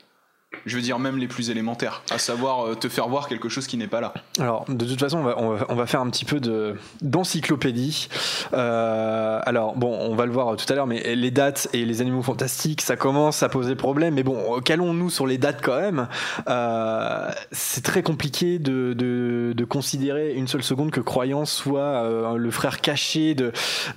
Je 0.66 0.76
veux 0.76 0.82
dire 0.82 0.98
même 0.98 1.18
les 1.18 1.26
plus 1.26 1.50
élémentaires, 1.50 2.02
à 2.10 2.18
savoir 2.18 2.66
euh, 2.66 2.74
te 2.74 2.88
faire 2.88 3.08
voir 3.08 3.28
quelque 3.28 3.48
chose 3.48 3.66
qui 3.66 3.76
n'est 3.76 3.86
pas 3.86 4.00
là. 4.00 4.12
Alors, 4.38 4.64
de 4.68 4.84
toute 4.84 5.00
façon, 5.00 5.18
on 5.18 5.74
va, 5.74 5.86
faire 5.86 6.00
un 6.00 6.10
petit 6.10 6.24
peu 6.24 6.40
de 6.40 6.76
d'encyclopédie. 7.00 8.08
Euh, 8.52 9.40
alors, 9.44 9.76
bon, 9.76 9.96
on 10.00 10.14
va 10.14 10.26
le 10.26 10.32
voir 10.32 10.56
tout 10.56 10.70
à 10.70 10.74
l'heure, 10.76 10.86
mais 10.86 11.14
les 11.14 11.30
dates 11.30 11.68
et 11.72 11.84
les 11.84 12.00
animaux 12.00 12.22
fantastiques, 12.22 12.82
ça 12.82 12.96
commence 12.96 13.42
à 13.42 13.48
poser 13.48 13.74
problème. 13.74 14.14
Mais 14.14 14.22
bon, 14.22 14.60
calons-nous 14.60 15.10
sur 15.10 15.26
les 15.26 15.38
dates 15.38 15.60
quand 15.62 15.80
même. 15.80 16.08
Euh, 16.48 17.30
c'est 17.52 17.84
très 17.84 18.02
compliqué 18.02 18.58
de, 18.58 19.54
considérer 19.68 20.34
une 20.34 20.48
seule 20.48 20.64
seconde 20.64 20.90
que 20.90 21.00
Croyance 21.00 21.52
soit 21.52 22.34
le 22.36 22.50
frère 22.50 22.80
caché 22.80 23.36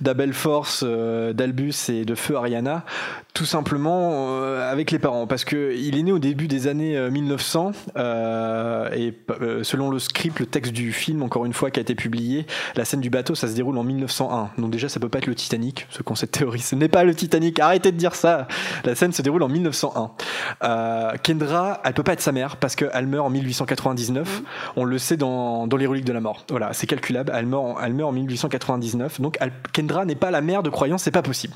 d'Abel 0.00 0.32
Force, 0.32 0.84
d'Albus 0.84 1.74
et 1.88 2.04
de 2.04 2.14
Feu 2.14 2.36
Ariana, 2.36 2.84
tout 3.32 3.44
simplement 3.44 4.38
avec 4.60 4.92
les 4.92 5.00
parents, 5.00 5.26
parce 5.26 5.44
que 5.44 5.74
il 5.74 5.98
est 5.98 6.02
né 6.02 6.12
au 6.12 6.20
début 6.20 6.46
des 6.46 6.53
années 6.66 6.96
euh, 6.96 7.10
1900 7.10 7.72
euh, 7.96 8.90
et 8.92 9.14
euh, 9.40 9.62
selon 9.64 9.90
le 9.90 9.98
script, 9.98 10.40
le 10.40 10.46
texte 10.46 10.72
du 10.72 10.92
film, 10.92 11.22
encore 11.22 11.44
une 11.44 11.52
fois, 11.52 11.70
qui 11.70 11.80
a 11.80 11.82
été 11.82 11.94
publié, 11.94 12.46
la 12.76 12.84
scène 12.84 13.00
du 13.00 13.10
bateau, 13.10 13.34
ça 13.34 13.48
se 13.48 13.54
déroule 13.54 13.76
en 13.78 13.84
1901. 13.84 14.50
Donc 14.58 14.70
déjà, 14.70 14.88
ça 14.88 15.00
peut 15.00 15.08
pas 15.08 15.18
être 15.18 15.26
le 15.26 15.34
Titanic, 15.34 15.86
ont 16.06 16.14
cette 16.14 16.32
théorie, 16.32 16.60
ce 16.60 16.74
n'est 16.74 16.88
pas 16.88 17.04
le 17.04 17.14
Titanic. 17.14 17.58
Arrêtez 17.60 17.92
de 17.92 17.96
dire 17.96 18.14
ça. 18.14 18.46
La 18.84 18.94
scène 18.94 19.12
se 19.12 19.22
déroule 19.22 19.42
en 19.42 19.48
1901. 19.48 20.10
Euh, 20.62 21.12
Kendra, 21.22 21.80
elle 21.84 21.94
peut 21.94 22.02
pas 22.02 22.12
être 22.12 22.20
sa 22.20 22.32
mère 22.32 22.56
parce 22.56 22.76
qu'elle 22.76 23.06
meurt 23.06 23.26
en 23.26 23.30
1899. 23.30 24.42
On 24.76 24.84
le 24.84 24.98
sait 24.98 25.16
dans, 25.16 25.66
dans 25.66 25.76
les 25.76 25.86
reliques 25.86 26.04
de 26.04 26.12
la 26.12 26.20
mort. 26.20 26.44
Voilà, 26.50 26.72
c'est 26.72 26.86
calculable. 26.86 27.32
Elle 27.34 27.46
meurt, 27.46 27.64
en, 27.64 27.80
elle 27.80 27.94
meurt 27.94 28.10
en 28.10 28.12
1899. 28.12 29.20
Donc 29.20 29.36
elle- 29.40 29.52
Kendra 29.72 30.04
n'est 30.04 30.14
pas 30.14 30.30
la 30.30 30.40
mère 30.40 30.62
de 30.62 30.70
croyance, 30.70 31.02
c'est 31.02 31.10
pas 31.10 31.22
possible. 31.22 31.54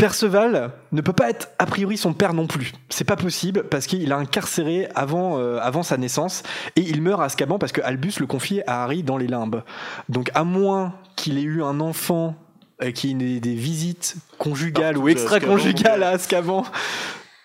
Perceval 0.00 0.72
ne 0.92 1.00
peut 1.00 1.12
pas 1.12 1.28
être 1.30 1.50
a 1.58 1.66
priori 1.66 1.96
son 1.96 2.12
père 2.14 2.32
non 2.32 2.46
plus. 2.46 2.72
C'est 2.88 3.04
pas 3.04 3.16
possible 3.16 3.64
parce 3.64 3.86
qu'il 3.86 4.10
a 4.12 4.16
incarcéré 4.16 4.88
avant, 4.94 5.38
euh, 5.38 5.58
avant 5.60 5.82
sa 5.82 5.96
naissance 5.96 6.42
et 6.76 6.80
il 6.80 7.02
meurt 7.02 7.20
à 7.20 7.24
Azkaban 7.24 7.58
parce 7.58 7.72
que 7.72 7.80
Albus 7.82 8.14
le 8.18 8.26
confie 8.26 8.62
à 8.66 8.82
Harry 8.84 9.02
dans 9.02 9.16
les 9.18 9.26
limbes. 9.26 9.62
Donc 10.08 10.30
à 10.34 10.44
moins 10.44 10.94
qu'il 11.16 11.38
ait 11.38 11.42
eu 11.42 11.62
un 11.62 11.80
enfant 11.80 12.34
euh, 12.82 12.92
qui 12.92 13.10
ait 13.10 13.14
des, 13.14 13.40
des 13.40 13.54
visites 13.54 14.16
conjugales 14.38 14.94
Partout 14.94 15.06
ou 15.06 15.08
extra-conjugales 15.08 16.02
à 16.02 16.08
Azkaban. 16.10 16.64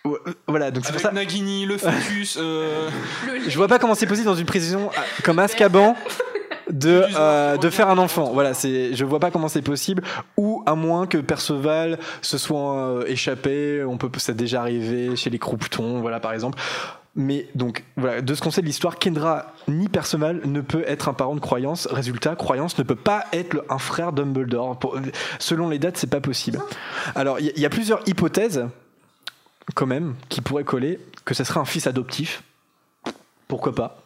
Euh, 0.06 0.12
Voilà, 0.48 0.72
donc 0.72 0.86
c'est 0.86 0.92
pour 0.94 1.02
ça. 1.02 1.12
Nagini, 1.12 1.66
le 1.66 1.78
fœtus. 1.78 2.38
euh, 2.40 2.90
Je 3.48 3.58
vois 3.58 3.68
pas 3.68 3.80
comment 3.80 3.96
c'est 3.96 4.08
possible 4.08 4.28
dans 4.28 4.36
une 4.36 4.46
prison 4.46 4.90
comme 5.24 5.40
Azkaban 5.40 5.96
de, 6.76 7.04
euh, 7.18 7.58
de 7.58 7.70
faire 7.70 7.90
un 7.90 7.98
enfant. 7.98 8.32
Voilà, 8.34 8.54
c'est, 8.54 8.94
je 8.94 9.06
vois 9.06 9.20
pas 9.20 9.32
comment 9.32 9.48
c'est 9.48 9.62
possible. 9.62 10.04
Ou 10.38 10.62
à 10.66 10.76
moins 10.76 11.08
que 11.08 11.18
Perceval 11.18 11.98
se 12.22 12.38
soit 12.38 12.78
euh, 12.78 13.06
échappé, 13.08 13.84
on 13.84 13.98
peut, 13.98 14.10
ça 14.18 14.34
a 14.34 14.36
déjà 14.36 14.62
arrivé 14.62 15.16
chez 15.16 15.30
les 15.30 15.40
Croupetons, 15.40 16.02
voilà 16.02 16.20
par 16.20 16.34
exemple. 16.34 16.60
Mais 17.18 17.48
donc, 17.56 17.86
voilà, 17.96 18.22
de 18.22 18.34
ce 18.36 18.42
qu'on 18.42 18.52
sait 18.52 18.62
de 18.62 18.66
l'histoire, 18.66 19.00
Kendra 19.00 19.54
ni 19.70 19.88
Perceval 19.88 20.42
ne 20.44 20.60
peut 20.60 20.84
être 20.86 21.08
un 21.08 21.14
parent 21.14 21.34
de 21.34 21.40
Croyance. 21.40 21.88
Résultat, 21.90 22.36
Croyance 22.36 22.78
ne 22.78 22.84
peut 22.84 22.98
pas 22.98 23.24
être 23.32 23.54
le- 23.54 23.64
un 23.70 23.78
frère 23.78 24.12
Dumbledore. 24.12 24.78
Pour- 24.78 24.98
selon 25.40 25.70
les 25.70 25.80
dates, 25.80 25.96
c'est 25.96 26.10
pas 26.10 26.20
possible. 26.20 26.60
Alors, 27.16 27.40
il 27.40 27.46
y, 27.46 27.54
il 27.56 27.62
y 27.62 27.66
a 27.66 27.70
plusieurs 27.70 28.02
hypothèses, 28.06 28.66
quand 29.76 29.86
même, 29.86 30.16
qui 30.28 30.42
pourraient 30.42 30.66
coller, 30.66 31.00
que 31.24 31.34
ce 31.34 31.46
serait 31.46 31.62
un 31.62 31.66
fils 31.66 31.88
adoptif. 31.88 32.44
Pourquoi 33.48 33.74
pas? 33.74 33.98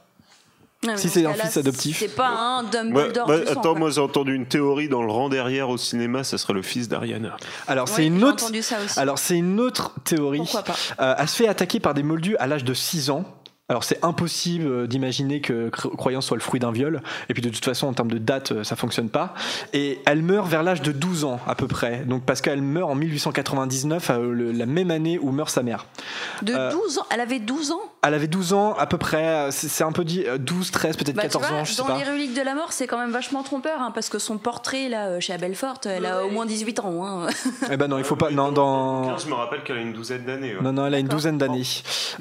Non, 0.86 0.94
mais 0.94 0.98
Si 0.98 1.10
c'est 1.10 1.24
ce 1.24 1.28
un 1.28 1.34
fils 1.34 1.58
adoptif. 1.58 2.00
C'est 2.00 2.16
pas 2.16 2.30
un 2.30 2.64
Dumbledore 2.64 3.28
ouais, 3.28 3.50
attends, 3.50 3.76
moi 3.76 3.90
j'ai 3.90 4.00
entendu 4.00 4.34
une 4.34 4.46
théorie 4.46 4.88
dans 4.88 5.04
le 5.04 5.12
rang 5.12 5.28
derrière 5.28 5.70
au 5.70 5.78
cinéma, 5.78 6.24
ça 6.24 6.38
serait 6.38 6.54
le 6.54 6.62
fils 6.62 6.88
d'Ariana. 6.88 7.36
Alors, 7.68 7.86
Ouais, 7.90 7.94
c'est 7.98 8.06
une 8.06 8.18
j'ai 8.20 8.24
autre. 8.24 8.44
entendu 8.46 8.62
ça 8.62 8.78
aussi. 8.86 8.98
Alors, 8.98 9.20
c'est 9.20 9.38
une 9.38 9.60
autre 9.60 9.94
théorie. 10.06 10.38
Pourquoi 10.38 10.64
pas 10.64 10.76
Euh, 11.02 11.16
elle 11.18 11.28
se 11.28 11.36
fait 11.36 11.50
attaquer 11.50 11.82
par 11.82 11.94
des 11.94 12.04
moldus 12.04 12.38
à 12.38 12.48
l'âge 12.48 12.64
de 12.64 12.74
6 12.74 13.10
ans. 13.10 13.26
Alors 13.70 13.84
c'est 13.84 14.04
impossible 14.04 14.66
euh, 14.68 14.88
d'imaginer 14.88 15.42
que 15.42 15.70
Cro- 15.70 15.90
Croyance 15.96 16.26
soit 16.26 16.38
le 16.38 16.42
fruit 16.42 16.60
d'un 16.60 16.72
viol. 16.72 17.02
Et 17.30 17.34
puis 17.34 17.42
de 17.42 17.50
toute 17.50 17.64
façon, 17.64 17.88
en 17.88 17.94
termes 17.94 18.10
de 18.12 18.18
date, 18.18 18.52
euh, 18.52 18.64
ça 18.64 18.76
fonctionne 18.76 19.10
pas. 19.10 19.34
Et 19.74 20.00
elle 20.06 20.22
meurt 20.24 20.48
vers 20.48 20.64
l'âge 20.64 20.82
de 20.82 20.92
12 20.92 21.24
ans 21.26 21.40
à 21.48 21.56
peu 21.56 21.68
près. 21.68 22.00
Donc 22.06 22.24
parce 22.24 22.42
qu'elle 22.42 22.62
meurt 22.62 22.90
en 22.90 22.96
1899, 22.96 24.10
euh, 24.12 24.52
la 24.54 24.66
même 24.66 24.92
année 24.92 25.20
où 25.22 25.32
meurt 25.32 25.50
sa 25.50 25.62
mère. 25.64 25.86
De 26.42 26.54
Euh, 26.54 26.72
12 26.72 27.00
ans? 27.00 27.06
Elle 27.14 27.20
avait 27.22 27.40
12 27.40 27.72
ans? 27.72 27.80
Elle 28.02 28.14
avait 28.14 28.28
12 28.28 28.54
ans 28.54 28.74
à 28.78 28.86
peu 28.88 28.98
près. 28.98 29.50
C'est 29.52 29.84
un 29.84 29.92
peu 29.92 30.04
dit 30.04 30.24
euh, 30.26 30.38
12, 30.38 30.72
13, 30.72 30.98
peut-être 30.98 31.16
Bah, 31.16 31.24
tu 31.24 31.28
14 31.30 31.48
vois, 31.48 31.58
ans, 31.60 31.66
je 31.66 31.72
sais 31.74 31.78
dans 31.82 31.88
pas. 31.88 31.98
les 31.98 32.04
reliques 32.10 32.34
de 32.34 32.42
la 32.42 32.56
mort, 32.56 32.72
c'est 32.74 32.88
quand 32.88 32.98
même 32.98 33.12
vachement 33.12 33.44
trompeur, 33.44 33.82
hein, 33.82 33.92
parce 33.94 34.10
que 34.10 34.18
son 34.20 34.38
portrait 34.38 34.90
là 34.90 35.20
chez 35.20 35.34
Abelfort, 35.34 35.80
elle 35.86 36.06
a 36.06 36.24
au 36.26 36.30
moins 36.32 36.46
18 36.46 36.80
ans. 36.80 37.06
Hein. 37.06 37.28
Eh 37.72 37.78
ben 37.78 37.88
non, 37.88 37.98
il 37.98 38.04
faut 38.04 38.16
pas. 38.16 38.32
Non, 38.32 38.52
dans. 38.52 39.18
Je 39.18 39.28
me 39.28 39.34
rappelle 39.36 39.64
qu'elle 39.64 39.78
a 39.78 39.82
une 39.82 39.94
douzaine 39.94 40.24
d'années. 40.26 40.56
ouais. 40.56 40.62
Non, 40.64 40.74
non, 40.74 40.88
elle 40.88 40.96
a 40.96 41.00
une 41.00 41.08
douzaine 41.08 41.38
d'années. 41.38 41.64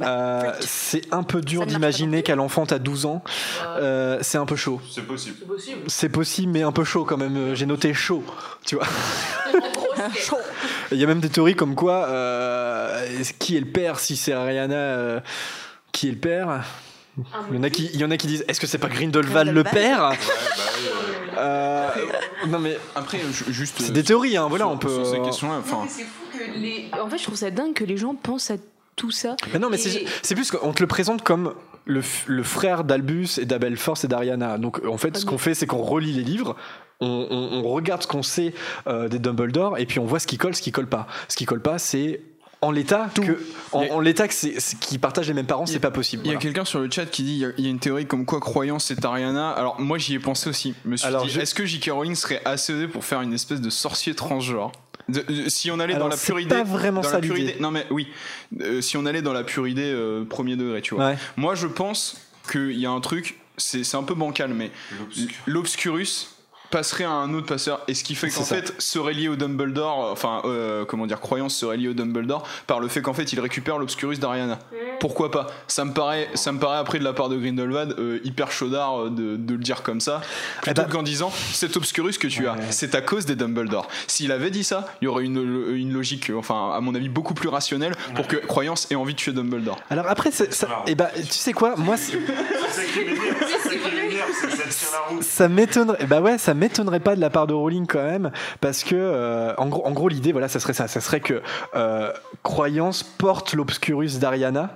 Euh, 0.02 0.40
freak. 0.52 0.54
c'est 0.60 1.14
un 1.14 1.22
peu 1.22 1.37
dur 1.40 1.66
d'imaginer 1.66 2.22
qu'elle 2.22 2.40
enfante 2.40 2.72
à 2.72 2.78
12 2.78 3.06
ans. 3.06 3.22
Euh, 3.66 4.18
c'est 4.22 4.38
un 4.38 4.46
peu 4.46 4.56
chaud. 4.56 4.80
C'est 4.90 5.06
possible. 5.06 5.36
C'est 5.40 5.46
possible. 5.46 5.78
C'est 5.86 6.08
possible, 6.08 6.52
mais 6.52 6.62
un 6.62 6.72
peu 6.72 6.84
chaud 6.84 7.04
quand 7.04 7.16
même. 7.16 7.36
Euh, 7.36 7.54
J'ai 7.54 7.66
noté 7.66 7.94
chaud, 7.94 8.24
tu 8.64 8.76
vois. 8.76 8.86
Il 10.92 10.98
y 10.98 11.04
a 11.04 11.06
même 11.06 11.20
des 11.20 11.28
théories 11.28 11.56
comme 11.56 11.74
quoi, 11.74 12.06
euh, 12.08 13.06
qui 13.38 13.56
est 13.56 13.60
le 13.60 13.66
père 13.66 13.98
si 13.98 14.16
c'est 14.16 14.32
Ariana 14.32 14.74
euh, 14.74 15.20
Qui 15.92 16.08
est 16.08 16.12
le 16.12 16.18
père? 16.18 16.62
Il 17.50 17.56
y, 17.56 17.58
en 17.58 17.62
a 17.64 17.70
qui, 17.70 17.90
il 17.92 18.00
y 18.00 18.04
en 18.04 18.10
a 18.12 18.16
qui 18.16 18.28
disent 18.28 18.44
est-ce 18.46 18.60
que 18.60 18.68
c'est 18.68 18.78
pas 18.78 18.88
Grindelwald 18.88 19.52
le 19.52 19.64
père? 19.64 20.12
Euh, 21.36 21.88
Non 22.46 22.60
mais 22.60 22.78
Après, 22.94 23.18
ju- 23.32 23.52
juste. 23.52 23.76
c'est 23.80 23.92
des 23.92 24.04
théories, 24.04 24.36
hein, 24.36 24.46
voilà, 24.48 24.66
sur- 24.66 24.72
on 24.72 24.78
peut. 24.78 24.88
Sur 25.04 25.06
ces 25.34 25.46
enfin. 25.46 25.84
En 27.00 27.08
fait, 27.08 27.18
je 27.18 27.22
trouve 27.24 27.36
ça 27.36 27.50
dingue 27.50 27.74
que 27.74 27.84
les 27.84 27.96
gens 27.96 28.14
pensent 28.14 28.50
à 28.52 28.56
tout 28.98 29.10
ça. 29.10 29.36
Mais 29.52 29.58
non, 29.58 29.70
mais 29.70 29.78
c'est 29.78 30.02
Et- 30.02 30.06
c'est 30.22 30.34
plus 30.34 30.50
qu'on 30.50 30.72
te 30.72 30.82
le 30.82 30.86
présente 30.86 31.22
comme 31.22 31.54
le, 31.86 32.02
frère 32.42 32.84
d'Albus 32.84 33.38
et 33.38 33.46
d'Abelforce 33.46 34.04
et 34.04 34.08
d'Ariana. 34.08 34.58
Donc 34.58 34.84
en 34.84 34.98
fait, 34.98 35.16
ce 35.16 35.24
qu'on 35.24 35.38
fait, 35.38 35.54
c'est 35.54 35.66
qu'on 35.66 35.82
relit 35.82 36.12
les 36.12 36.22
livres. 36.24 36.54
On, 37.00 37.06
on- 37.30 37.64
on 37.64 37.72
regarde 37.72 38.02
ce 38.02 38.06
qu'on 38.08 38.22
sait 38.24 38.52
euh, 38.88 39.08
des 39.08 39.18
Dumbledore 39.20 39.78
et 39.78 39.86
puis 39.86 39.98
on 40.00 40.04
voit 40.04 40.18
ce 40.18 40.26
qui 40.26 40.36
colle, 40.36 40.54
ce 40.54 40.60
qui 40.62 40.72
colle 40.72 40.88
pas. 40.88 41.06
Ce 41.28 41.36
qui 41.36 41.46
colle 41.46 41.62
pas, 41.62 41.78
c'est 41.78 42.20
en 42.60 42.72
l'état 42.72 43.08
que 43.14 43.40
en, 43.70 43.84
en 43.84 44.00
l'état 44.00 44.26
que 44.26 44.34
c'est 44.34 44.58
c'est- 44.58 44.76
qu'ils 44.80 44.98
partagent 44.98 45.28
les 45.28 45.32
mêmes 45.34 45.46
parents, 45.46 45.64
c'est 45.64 45.78
pas 45.78 45.92
possible. 45.92 46.22
Il 46.24 46.26
y 46.26 46.30
a 46.30 46.32
voilà. 46.32 46.42
quelqu'un 46.42 46.64
sur 46.64 46.80
le 46.80 46.90
chat 46.90 47.06
qui 47.06 47.22
dit 47.22 47.34
il 47.34 47.38
y 47.38 47.44
a- 47.46 47.50
il 47.56 47.64
y, 47.64 47.68
a 47.68 47.70
une 47.70 47.78
théorie 47.78 48.04
comme 48.06 48.26
quoi 48.26 48.40
croyance 48.40 48.86
c'est 48.86 49.04
Ariana. 49.04 49.50
Alors 49.52 49.80
moi 49.80 49.96
j'y 49.96 50.14
ai 50.14 50.18
pensé 50.18 50.50
aussi. 50.50 50.74
Je 50.84 50.90
me 50.90 50.96
suis 50.96 51.06
Alors, 51.06 51.22
dit 51.22 51.30
je- 51.30 51.40
est-ce 51.40 51.54
que 51.54 51.64
J.K. 51.64 51.90
Rowling 51.92 52.16
serait 52.16 52.42
assez 52.44 52.88
pour 52.88 53.04
faire 53.04 53.22
une 53.22 53.32
espèce 53.32 53.60
de 53.60 53.70
sorcier 53.70 54.14
transgenre? 54.16 54.72
De- 55.08 55.20
de- 55.22 55.48
si 55.48 55.70
on 55.70 55.78
allait 55.80 55.94
Alors, 55.94 56.08
dans 56.08 56.10
la 56.14 56.16
c'est 56.18 56.26
pure 56.26 56.40
idée, 56.40 56.54
pas 56.54 56.64
vraiment 56.64 57.00
dans 57.00 57.08
ça 57.08 57.14
la 57.14 57.20
pure 57.20 57.38
idée- 57.38 57.56
non 57.60 57.70
mais 57.70 57.86
oui, 57.90 58.08
Euh, 58.60 58.80
si 58.80 58.96
on 58.96 59.06
allait 59.06 59.22
dans 59.22 59.32
la 59.32 59.44
pure 59.44 59.66
idée 59.68 59.90
euh, 59.92 60.24
premier 60.24 60.56
degré, 60.56 60.82
tu 60.82 60.94
vois. 60.94 61.08
Ouais. 61.08 61.18
Moi 61.36 61.54
je 61.54 61.66
pense 61.66 62.20
qu'il 62.50 62.72
y 62.78 62.84
a 62.86 62.90
un 62.90 63.00
truc, 63.00 63.38
c'est 63.56 63.84
c'est 63.84 63.96
un 63.96 64.02
peu 64.02 64.14
bancal, 64.14 64.52
mais 64.54 64.70
l'obscurus 65.46 66.28
passerait 66.70 67.04
à 67.04 67.10
un 67.10 67.32
autre 67.34 67.46
passeur. 67.46 67.80
Et 67.88 67.94
ce 67.94 68.04
qui 68.04 68.14
fait 68.14 68.28
qu'en 68.30 68.44
fait 68.44 68.74
serait 68.78 69.12
lié 69.14 69.28
au 69.28 69.36
Dumbledore 69.36 70.04
euh, 70.06 70.12
enfin 70.12 70.42
euh, 70.44 70.84
comment 70.84 71.06
dire 71.06 71.20
croyance 71.20 71.54
serait 71.56 71.76
lié 71.76 71.88
au 71.88 71.94
Dumbledore 71.94 72.46
par 72.66 72.80
le 72.80 72.88
fait 72.88 73.00
qu'en 73.02 73.14
fait 73.14 73.32
il 73.32 73.40
récupère 73.40 73.78
l'obscurus 73.78 74.18
d'Ariana. 74.18 74.58
Pourquoi 75.00 75.30
pas? 75.30 75.46
Ça 75.66 75.84
me 75.84 75.92
paraît 75.92 76.28
ça 76.34 76.52
me 76.52 76.58
paraît 76.58 76.78
après 76.78 76.98
de 76.98 77.04
la 77.04 77.12
part 77.12 77.28
de 77.28 77.36
Grindelwald 77.36 77.94
euh, 77.98 78.20
hyper 78.24 78.50
chaudard 78.52 79.00
euh, 79.04 79.10
de, 79.10 79.36
de 79.36 79.52
le 79.54 79.60
dire 79.60 79.82
comme 79.82 80.00
ça 80.00 80.20
plutôt 80.62 80.82
Eh 80.82 80.84
ben- 80.84 80.90
qu'en 80.92 81.02
disant 81.02 81.30
cet 81.52 81.76
obscurus 81.76 82.18
que 82.18 82.26
tu 82.26 82.46
as 82.46 82.56
c'est 82.70 82.94
à 82.94 83.00
cause 83.00 83.24
des 83.26 83.36
Dumbledore. 83.36 83.88
S'il 84.06 84.32
avait 84.32 84.50
dit 84.50 84.64
ça 84.64 84.86
il 85.00 85.06
y 85.06 85.08
aurait 85.08 85.24
une, 85.24 85.38
une 85.74 85.92
logique 85.92 86.30
enfin 86.36 86.72
à 86.74 86.80
mon 86.80 86.94
avis 86.94 87.08
beaucoup 87.08 87.34
plus 87.34 87.48
rationnelle 87.48 87.94
pour 88.14 88.26
que 88.26 88.36
croyance 88.36 88.86
ait 88.90 88.94
envie 88.94 89.14
de 89.14 89.18
tuer 89.18 89.32
Dumbledore. 89.32 89.78
Alors 89.90 90.06
après, 90.08 90.30
ça, 90.30 90.44
et 90.86 90.94
bah, 90.94 91.10
tu 91.14 91.22
sais 91.32 91.52
quoi, 91.52 91.74
moi, 91.76 91.96
C'est 91.96 92.18
ça 95.20 95.48
m'étonnerait 95.48 96.06
bah 96.06 96.38
ça 96.38 96.54
m'étonnerait 96.54 97.00
pas 97.00 97.16
de 97.16 97.20
la 97.20 97.30
part 97.30 97.46
de 97.46 97.54
Rowling 97.54 97.86
quand 97.86 98.02
même 98.02 98.30
parce 98.60 98.84
que 98.84 98.94
euh, 98.94 99.54
en 99.56 99.66
gros 99.66 99.86
en 99.86 99.92
gros 99.92 100.08
l'idée 100.08 100.32
voilà 100.32 100.48
ça 100.48 100.60
serait 100.60 100.72
ça. 100.72 100.88
Ça 100.88 101.00
serait 101.00 101.20
que 101.20 101.42
euh, 101.74 102.12
croyance 102.42 103.02
porte 103.02 103.54
l'obscurus 103.54 104.18
d'Ariana 104.18 104.70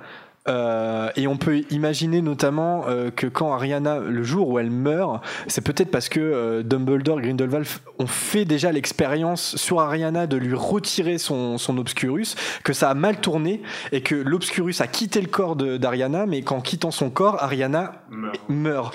euh, 0.48 1.10
et 1.14 1.28
on 1.28 1.36
peut 1.36 1.62
imaginer 1.70 2.20
notamment 2.20 2.84
euh, 2.88 3.10
que 3.10 3.26
quand 3.28 3.52
Ariana, 3.52 4.00
le 4.00 4.22
jour 4.24 4.48
où 4.48 4.58
elle 4.58 4.70
meurt, 4.70 5.22
c'est 5.46 5.60
peut-être 5.60 5.90
parce 5.90 6.08
que 6.08 6.18
euh, 6.18 6.62
Dumbledore 6.64 7.20
et 7.20 7.22
Grindelwald 7.22 7.66
ont 8.00 8.08
fait 8.08 8.44
déjà 8.44 8.72
l'expérience 8.72 9.56
sur 9.56 9.80
Ariana 9.80 10.26
de 10.26 10.36
lui 10.36 10.54
retirer 10.54 11.18
son, 11.18 11.58
son 11.58 11.78
obscurus, 11.78 12.34
que 12.64 12.72
ça 12.72 12.90
a 12.90 12.94
mal 12.94 13.20
tourné 13.20 13.62
et 13.92 14.02
que 14.02 14.16
l'obscurus 14.16 14.80
a 14.80 14.88
quitté 14.88 15.20
le 15.20 15.28
corps 15.28 15.54
d'Ariana, 15.54 16.26
mais 16.26 16.42
qu'en 16.42 16.60
quittant 16.60 16.90
son 16.90 17.10
corps, 17.10 17.42
Ariana 17.42 18.02
meurt. 18.48 18.94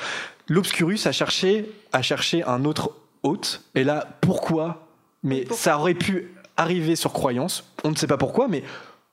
L'Obscurus 0.50 1.06
a 1.08 1.12
cherché, 1.12 1.70
a 1.92 2.02
cherché 2.02 2.44
un 2.44 2.64
autre 2.64 2.94
hôte. 3.24 3.64
Et 3.76 3.84
là, 3.84 4.08
pourquoi? 4.22 4.88
Mais 5.24 5.46
ça 5.52 5.78
aurait 5.78 5.94
pu 5.94 6.32
arriver 6.56 6.96
sur 6.96 7.12
croyance. 7.12 7.66
On 7.84 7.92
ne 7.92 7.96
sait 7.96 8.08
pas 8.08 8.18
pourquoi, 8.18 8.48
mais 8.48 8.64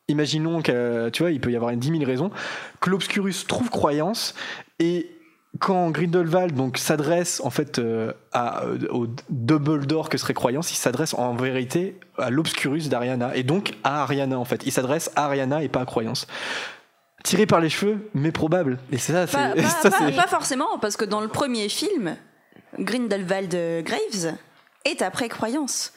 imaginons 0.08 0.62
que, 0.62 1.08
tu 1.10 1.23
vois, 1.23 1.31
il 1.33 1.41
peut 1.41 1.50
y 1.50 1.57
avoir 1.57 1.73
10 1.74 1.89
000 1.89 2.05
raisons. 2.05 2.31
Que 2.81 2.91
l'Obscurus 2.91 3.47
trouve 3.47 3.70
croyance 3.70 4.34
et 4.78 5.10
quand 5.60 5.91
Grindelwald 5.91 6.52
donc 6.55 6.78
s'adresse 6.78 7.41
en 7.44 7.50
fait 7.50 7.78
euh, 7.78 8.12
à, 8.33 8.65
euh, 8.65 8.76
au 8.91 9.07
Dumbledore 9.31 10.08
que 10.08 10.18
serait 10.18 10.34
croyance, 10.34 10.73
il 10.73 10.76
s'adresse 10.76 11.15
en 11.15 11.34
vérité 11.36 11.99
à 12.18 12.28
l'Obscurus 12.31 12.89
d'Ariana 12.89 13.36
et 13.36 13.44
donc 13.44 13.74
à 13.84 14.02
Ariana 14.02 14.36
en 14.36 14.44
fait. 14.44 14.66
Il 14.66 14.73
s'adresse 14.73 15.12
à 15.15 15.26
Ariana 15.26 15.62
et 15.62 15.68
pas 15.68 15.81
à 15.83 15.86
croyance. 15.86 16.26
Tiré 17.23 17.47
par 17.47 17.60
les 17.60 17.70
cheveux, 17.70 18.10
mais 18.15 18.33
probable. 18.33 18.78
Et 18.92 18.99
c'est 18.99 19.12
ça, 19.12 19.26
Pas, 19.26 19.55
c'est 19.57 19.62
pas- 19.62 19.68
ça, 19.91 19.91
pas- 20.23 20.26
forcément, 20.28 20.78
parce 20.81 20.97
que 20.97 21.05
dans 21.07 21.20
le 21.23 21.28
premier 21.28 21.68
film, 21.70 22.16
Grindelwald 22.78 23.57
Graves 23.84 24.34
est 24.84 25.00
après 25.00 25.28
croyance. 25.31 25.93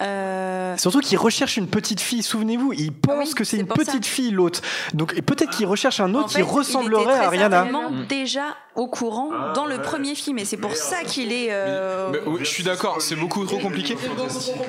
Euh, 0.00 0.76
Surtout 0.78 1.00
qu'il 1.00 1.18
recherche 1.18 1.58
une 1.58 1.66
petite 1.66 2.00
fille, 2.00 2.22
souvenez-vous, 2.22 2.72
il 2.72 2.90
pense 2.92 3.28
Oui, 3.28 3.34
que 3.34 3.44
c'est 3.44 3.58
une 3.58 3.66
petite 3.66 4.04
ça. 4.04 4.10
fille 4.10 4.30
l'autre. 4.30 4.62
Donc 4.94 5.12
et 5.14 5.20
peut-être 5.20 5.50
qu'il 5.50 5.66
recherche 5.66 6.00
un 6.00 6.14
en 6.14 6.20
autre 6.20 6.30
fait, 6.30 6.36
qui 6.38 6.42
ressemblerait 6.42 7.02
il 7.02 7.08
était 7.08 7.12
à 7.12 7.16
très 7.18 7.26
Ariana. 7.26 7.62
certainement 7.64 7.90
déjà 8.08 8.44
au 8.76 8.86
courant 8.86 9.30
dans 9.54 9.66
le 9.66 9.78
premier 9.82 10.14
film, 10.14 10.38
et 10.38 10.46
c'est 10.46 10.56
pour 10.56 10.74
ça 10.74 11.02
qu'il 11.04 11.32
est. 11.32 11.48
euh, 11.50 12.10
Mais, 12.12 12.18
oui, 12.24 12.38
je 12.40 12.48
suis 12.48 12.62
d'accord 12.62 13.02
c'est 13.02 13.16
beaucoup 13.16 13.44
trop 13.44 13.58
compliqué 13.58 13.94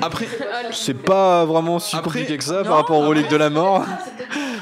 après 0.02 0.28
C'est 0.74 0.95
pas 0.95 1.45
vraiment 1.45 1.80
si 1.80 1.95
Après- 1.95 2.20
compliqué 2.20 2.38
que 2.38 2.44
ça 2.44 2.58
Non, 2.58 2.64
par 2.64 2.76
rapport 2.78 2.98
au 3.00 3.08
relique 3.08 3.30
de 3.30 3.38
la 3.38 3.50
mort. 3.50 3.86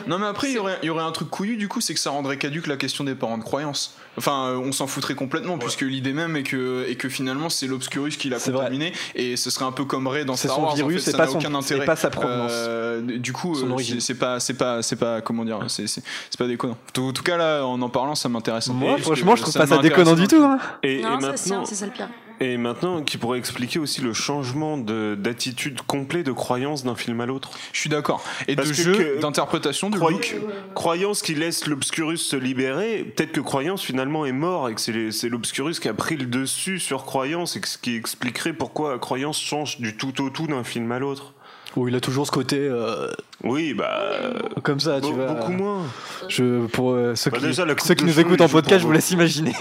Non 0.07 0.17
mais 0.19 0.27
après 0.27 0.49
il 0.49 0.55
y 0.55 0.59
aurait, 0.59 0.77
il 0.81 0.87
y 0.87 0.89
aurait 0.89 1.03
un 1.03 1.11
truc 1.11 1.29
couillu 1.29 1.55
du 1.55 1.67
coup 1.67 1.81
c'est 1.81 1.93
que 1.93 1.99
ça 1.99 2.09
rendrait 2.09 2.37
caduque 2.37 2.67
la 2.67 2.77
question 2.77 3.03
des 3.03 3.15
parents 3.15 3.37
de 3.37 3.43
croyance. 3.43 3.95
Enfin 4.17 4.47
euh, 4.49 4.57
on 4.57 4.71
s'en 4.71 4.87
foutrait 4.87 5.13
complètement 5.15 5.57
puisque 5.57 5.81
l'idée 5.81 6.13
même 6.13 6.35
est 6.35 6.43
que, 6.43 6.85
et 6.87 6.95
que 6.95 7.09
finalement 7.09 7.49
c'est 7.49 7.67
l'obscurus 7.67 8.17
qui 8.17 8.29
l'a 8.29 8.37
vrai. 8.37 8.51
contaminé 8.51 8.91
et 9.15 9.37
ce 9.37 9.49
serait 9.51 9.65
un 9.65 9.71
peu 9.71 9.85
comme 9.85 10.07
Ray 10.19 10.25
dans 10.25 10.35
C'est 10.35 10.47
Star 10.47 10.57
son 10.57 10.61
Wars. 10.63 10.71
en 10.71 10.75
virus, 10.75 11.03
fait, 11.03 11.11
c'est 11.11 11.17
pas 11.17 11.27
son- 11.27 11.37
aucun 11.37 11.53
intérêt. 11.55 11.85
pas 11.85 11.95
sa 11.95 12.09
provenance. 12.09 12.51
Euh, 12.53 13.01
du 13.17 13.33
coup 13.33 13.55
euh, 13.55 13.77
c'est- 13.99 14.13
pas 14.15 14.39
c'est 14.39 14.53
pas 14.53 14.81
c'est 14.81 14.95
pas 14.95 15.21
comment 15.21 15.43
dire 15.45 15.59
c'est 15.67 15.85
pas 16.37 16.47
déconnant. 16.47 16.77
En 16.97 17.11
tout 17.13 17.23
cas 17.23 17.37
là 17.37 17.63
en 17.65 17.81
en 17.81 17.89
parlant 17.89 18.15
ça 18.15 18.29
m'intéresse. 18.29 18.69
un 18.69 18.73
peu, 18.73 18.77
Moi 18.79 18.97
franchement 18.97 19.35
je 19.35 19.41
trouve 19.43 19.53
pas 19.53 19.67
ça 19.67 19.77
déconnant 19.79 20.15
du 20.15 20.27
tout. 20.27 20.41
hein. 20.43 20.59
Et, 20.83 21.01
maintenant, 21.01 21.31
c'est 21.35 21.53
c'est 21.65 21.75
ça 21.75 21.85
le 21.85 21.91
pire. 21.91 22.07
Et 22.39 22.57
maintenant, 22.57 23.01
qui 23.01 23.17
pourrait 23.17 23.39
expliquer 23.39 23.79
aussi 23.79 24.01
le 24.01 24.13
changement 24.13 24.77
de- 24.77 25.15
d'attitude 25.19 25.81
complet 25.81 26.23
de 26.23 26.31
croyance 26.31 26.83
d'un 26.83 26.95
film 26.95 27.19
à 27.21 27.25
l'autre. 27.25 27.51
Je 27.73 27.79
suis 27.79 27.89
d'accord. 27.89 28.23
Et 28.47 28.55
Parce 28.55 28.69
de 28.69 28.73
que- 28.75 28.81
jeu 28.81 29.17
d'interprétation 29.21 29.89
de 29.89 29.97
Croy- 29.97 30.11
look. 30.13 30.35
Croyance 30.75 31.21
qui 31.21 31.35
laisse 31.35 31.67
l'obscurus 31.67 32.21
se 32.25 32.35
libérer, 32.35 33.03
peut-être 33.15 33.31
que 33.31 33.41
Croyance 33.41 33.81
finalement 33.81 34.25
est 34.25 34.31
mort 34.31 34.69
et 34.69 34.75
que 34.75 34.81
c'est 35.11 35.29
l'obscurus 35.29 35.79
qui 35.79 35.87
a 35.89 35.93
pris 35.93 36.17
le 36.17 36.25
dessus 36.25 36.79
sur 36.79 37.05
Croyance 37.05 37.55
et 37.55 37.61
que 37.61 37.67
ce 37.67 37.77
qui 37.77 37.95
expliquerait 37.95 38.53
pourquoi 38.53 38.99
Croyance 38.99 39.39
change 39.39 39.79
du 39.79 39.95
tout 39.97 40.21
au 40.23 40.29
tout 40.29 40.47
d'un 40.47 40.63
film 40.63 40.91
à 40.91 40.99
l'autre. 40.99 41.33
Oh, 41.75 41.87
il 41.87 41.95
a 41.95 41.99
toujours 42.01 42.25
ce 42.25 42.31
côté 42.31 42.57
euh, 42.57 43.11
Oui, 43.43 43.75
bah. 43.75 44.09
comme 44.63 44.79
ça, 44.79 44.99
tu 44.99 45.11
be- 45.11 45.13
vois. 45.13 45.25
beaucoup 45.33 45.51
moins. 45.51 45.83
Je 46.27 46.65
pour 46.65 46.91
euh, 46.93 47.13
ceux 47.15 47.29
Bah, 47.29 47.37
qui, 47.37 47.43
déjà, 47.45 47.63
la 47.63 47.75
coupe 47.75 47.85
ceux 47.87 47.93
qui 47.93 48.05
nous 48.05 48.19
écoutent 48.19 48.41
en 48.41 48.49
podcast, 48.49 48.81
je 48.81 48.87
vous 48.87 48.91
laisse 48.91 49.11
imaginer. 49.11 49.53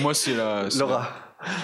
Moi 0.00 0.14
c'est 0.14 0.34
la 0.34 0.68
Laura. 0.78 1.10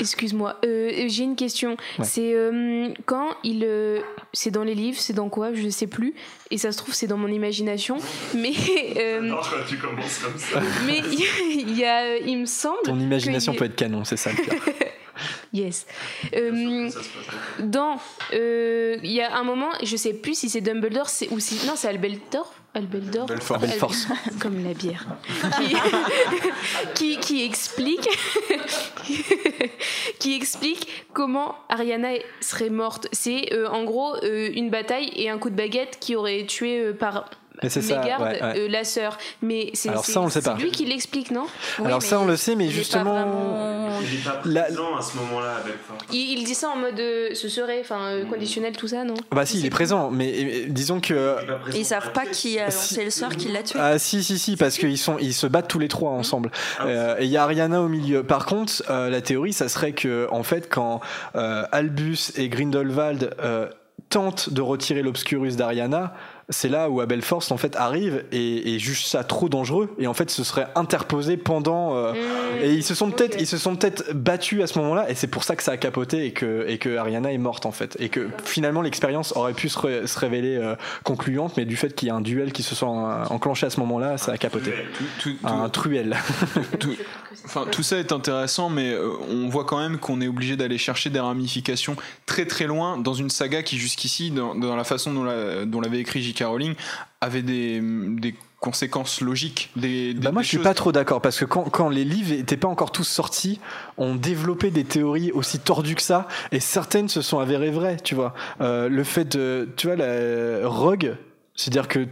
Excuse-moi, 0.01 0.59
euh, 0.65 1.05
j'ai 1.09 1.25
une 1.25 1.37
question. 1.37 1.77
C'est 2.03 2.33
euh, 2.35 2.89
quand 3.07 3.31
il. 3.45 3.65
euh, 3.65 4.01
c'est 4.33 4.51
dans 4.51 4.65
les 4.65 4.75
livres, 4.75 4.99
c'est 5.01 5.13
dans 5.13 5.29
quoi 5.29 5.53
Je 5.55 5.69
sais 5.69 5.87
plus. 5.87 6.15
Et 6.51 6.59
ça 6.59 6.73
se 6.73 6.79
trouve, 6.79 6.95
c'est 6.95 7.07
dans 7.07 7.17
mon 7.17 7.29
imagination. 7.29 7.97
Mais. 8.35 8.53
euh, 8.99 9.35
tu 9.69 9.77
commences 9.79 10.19
comme 10.19 10.39
ça. 10.39 10.61
mais 10.87 11.01
il 11.01 11.77
y 11.77 11.85
a. 11.85 12.17
Il 12.19 12.39
me 12.39 12.47
semble. 12.47 12.79
Ton 12.85 12.99
imagination 13.01 13.55
peut 13.55 13.65
être 13.65 13.77
canon, 13.77 14.05
c'est 14.05 14.17
ça 14.17 14.31
le 14.31 14.37
pire. 14.37 14.55
Yes. 15.53 15.87
Euh, 16.35 16.89
dans. 17.61 17.99
euh, 18.33 18.97
Il 19.03 19.13
y 19.13 19.21
a 19.21 19.37
un 19.37 19.45
moment, 19.45 19.69
je 19.83 19.97
sais 19.97 20.15
plus 20.15 20.35
si 20.37 20.49
c'est 20.49 20.63
Dumbledore 20.63 21.09
ou 21.31 21.39
si. 21.39 21.67
Non, 21.67 21.75
c'est 21.77 21.89
Albeltor. 21.89 22.53
Albeltor. 22.75 23.27
Belfort. 23.27 23.63
Al- 23.63 23.69
Belfort. 23.69 23.95
Comme 24.41 24.65
la 24.65 24.73
bière. 24.75 25.05
qui, 25.59 25.77
qui, 26.95 27.19
qui 27.19 27.45
explique. 27.45 28.09
qui 30.19 30.35
explique 30.35 31.07
comment 31.13 31.55
Ariana 31.69 32.11
serait 32.41 32.71
morte. 32.71 33.09
C'est 33.13 33.53
euh, 33.53 33.69
en 33.69 33.85
gros 33.85 34.15
euh, 34.25 34.51
une 34.55 34.71
bataille 34.71 35.11
et 35.17 35.29
un 35.29 35.39
coup 35.39 35.51
de 35.51 35.57
baguette 35.57 35.99
qui 36.01 36.17
aurait 36.17 36.47
tué 36.47 36.81
euh, 36.81 36.93
par. 36.93 37.29
Mais 37.63 37.69
c'est 37.69 37.83
ça, 37.83 38.01
mégarde, 38.01 38.23
ouais, 38.23 38.43
ouais. 38.43 38.59
euh, 38.59 38.69
la 38.69 38.85
sœur. 38.85 39.19
Mais 39.43 39.71
c'est, 39.75 39.89
Alors 39.91 40.05
c'est- 40.05 40.13
ça, 40.13 40.21
on 40.21 40.25
le 40.25 40.31
sait 40.31 40.41
c'est 40.41 40.51
pas. 40.51 40.57
lui 40.57 40.71
qui 40.71 40.85
l'explique, 40.85 41.31
non? 41.31 41.47
Alors 41.85 42.03
ça, 42.03 42.19
on 42.21 42.25
le 42.27 42.37
sait, 42.37 42.55
mais 42.57 42.67
il 42.67 42.71
justement. 42.73 43.13
vraiment- 43.15 43.89
Il 44.03 44.15
est 44.19 44.25
pas 44.25 44.41
La- 44.45 44.63
présent 44.63 44.97
à 44.97 45.03
ce 45.03 45.17
moment-là 45.19 45.61
il, 46.13 46.39
il 46.39 46.45
dit 46.45 46.55
ça 46.55 46.69
en 46.71 46.77
mode 46.77 46.99
euh, 46.99 47.35
ce 47.35 47.49
serait, 47.49 47.79
enfin 47.81 48.01
euh, 48.07 48.25
conditionnel, 48.25 48.77
tout 48.77 48.89
ça, 48.89 49.05
non? 49.05 49.15
Bah 49.31 49.47
si, 49.47 49.59
il 49.61 49.67
est 49.67 49.71
présent, 49.71 50.11
mais 50.11 50.65
disons 50.69 50.99
que. 51.01 51.37
Et 51.75 51.79
ils 51.81 51.85
savent 51.85 52.13
pas 52.13 52.27
qui 52.27 52.59
a 52.59 52.71
Si- 52.71 52.95
lancé 52.95 53.05
le 53.05 53.11
sort 53.11 53.37
qui 53.37 53.49
l'a 53.49 53.63
tué. 53.63 53.79
Ah 53.81 53.99
si 53.99 54.25
si 54.25 54.39
si 54.39 54.57
parce 54.57 54.77
qu'ils 54.79 54.99
sont 54.99 55.19
ils 55.21 55.35
se 55.35 55.47
battent 55.47 55.69
tous 55.69 55.79
les 55.79 55.89
trois 55.89 56.11
ensemble 56.11 56.51
Euh, 56.85 57.17
et 57.19 57.25
il 57.25 57.31
y 57.31 57.37
a 57.37 57.43
Ariana 57.45 57.81
au 57.83 57.89
milieu. 57.89 58.23
Par 58.25 58.47
contre 58.47 58.83
la 58.89 59.21
théorie 59.21 59.53
ça 59.53 59.69
serait 59.69 59.93
que 59.93 60.27
en 60.31 60.43
fait 60.43 60.69
quand 60.69 61.01
Albus 61.35 62.33
et 62.37 62.49
Grindelwald 62.49 63.35
euh, 63.43 63.69
tentent 64.11 64.51
de 64.53 64.61
retirer 64.61 65.03
l'obscurus 65.03 65.57
d'Ariana 65.57 66.15
c'est 66.53 66.69
là 66.69 66.89
où 66.89 67.01
Abelforce 67.01 67.51
en 67.51 67.57
fait 67.57 67.75
arrive 67.77 68.25
et, 68.31 68.75
et 68.75 68.79
juge 68.79 69.05
ça 69.07 69.25
trop 69.25 69.49
dangereux. 69.49 69.91
Et 69.99 70.07
en 70.07 70.15
fait 70.15 70.31
ce 70.31 70.45
serait 70.45 70.67
interposé 70.77 71.37
pendant 71.37 71.97
euh, 71.97 72.13
et 72.63 72.73
ils 72.73 72.85
se 72.85 72.95
sont 72.95 73.11
peut-être 73.11 73.37
ils 73.41 73.47
se 73.47 73.59
sont 73.59 73.75
peut-être 73.77 74.13
battus 74.15 74.63
à 74.63 74.67
ce 74.69 74.79
moment-là. 74.79 75.11
Et 75.11 75.15
c'est 75.15 75.27
pour 75.27 75.43
ça 75.45 75.57
que 75.57 75.63
ça 75.63 75.73
a 75.73 75.77
capoté 75.77 76.27
et 76.27 76.33
que 76.33 76.65
et 76.69 76.79
que 76.79 76.97
Ariana 76.97 77.33
est 77.33 77.39
morte 77.39 77.67
en 77.67 77.73
fait. 77.73 77.97
Et 77.99 78.09
que 78.09 78.29
finalement 78.45 78.83
l'expérience 78.83 79.33
aurait 79.37 79.55
pu 79.55 79.69
se, 79.69 79.79
ré- 79.79 80.07
se 80.07 80.19
révéler 80.19 80.57
euh, 80.57 80.77
concluante. 81.03 81.57
Mais 81.57 81.65
du 81.65 81.77
fait 81.77 81.95
qu'il 81.95 82.09
y 82.09 82.11
a 82.11 82.15
un 82.15 82.21
duel 82.21 82.53
qui 82.53 82.63
se 82.63 82.75
soit 82.75 82.89
enclenché 83.31 83.67
à 83.67 83.71
ce 83.71 83.81
moment-là 83.81 84.19
ça 84.19 84.33
a 84.33 84.39
capoté. 84.39 84.73
Tout- 84.97 85.05
tout- 85.41 85.47
un 85.47 85.69
truel. 85.69 86.17
tout- 86.79 86.95
Enfin, 87.45 87.67
tout 87.71 87.83
ça 87.83 87.99
est 87.99 88.13
intéressant, 88.13 88.69
mais 88.71 88.93
euh, 88.93 89.11
on 89.31 89.49
voit 89.49 89.65
quand 89.65 89.79
même 89.79 89.99
qu'on 89.99 90.21
est 90.21 90.29
obligé 90.29 90.57
d'aller 90.57 90.79
chercher 90.79 91.11
des 91.11 91.21
ramifications 91.21 91.97
très 92.27 92.47
très 92.47 92.67
loin 92.67 92.99
dans 92.99 93.15
une 93.15 93.31
saga 93.31 93.63
qui 93.63 93.79
jusqu'ici, 93.79 94.31
dans, 94.31 94.55
dans 94.55 94.77
la 94.77 94.85
façon 94.85 95.13
dont 95.13 95.25
la- 95.25 95.65
dont 95.65 95.81
l'avait 95.81 95.99
écrit 96.01 96.23
J.K. 96.23 96.45
Rowling, 96.47 96.75
avait 97.21 97.43
des, 97.43 97.81
des 97.83 98.35
conséquences 98.61 99.21
logiques. 99.21 99.71
Des, 99.77 100.15
des- 100.15 100.21
Bah 100.21 100.31
moi 100.33 100.43
des 100.43 100.45
je 100.45 100.49
suis 100.51 100.57
choses- 100.59 100.65
pas 100.65 100.75
trop 100.75 100.93
d'accord 100.93 101.21
parce 101.21 101.39
que 101.39 101.45
quand, 101.45 101.65
quand 101.65 101.89
les 101.89 102.05
livres 102.05 102.33
étaient 102.33 102.57
pas 102.57 102.69
encore 102.69 102.93
tous 102.93 103.05
sortis, 103.05 103.59
on 103.97 104.15
développait 104.15 104.71
des 104.71 104.85
théories 104.85 105.33
aussi 105.33 105.59
tordues 105.59 105.95
que 105.97 106.03
ça 106.03 106.29
et 106.53 106.61
certaines 106.61 107.09
se 107.09 107.23
sont 107.23 107.39
avérées 107.41 107.71
vraies, 107.73 107.97
tu 108.03 108.15
vois. 108.15 108.35
Euh, 108.61 108.89
le 108.89 109.03
fait 109.05 109.37
de, 109.37 109.69
tu 109.77 109.89
vois, 109.89 109.97
la 109.97 110.67
Rogue, 110.69 111.17
c'est-à-dire 111.57 111.89
que 111.89 112.07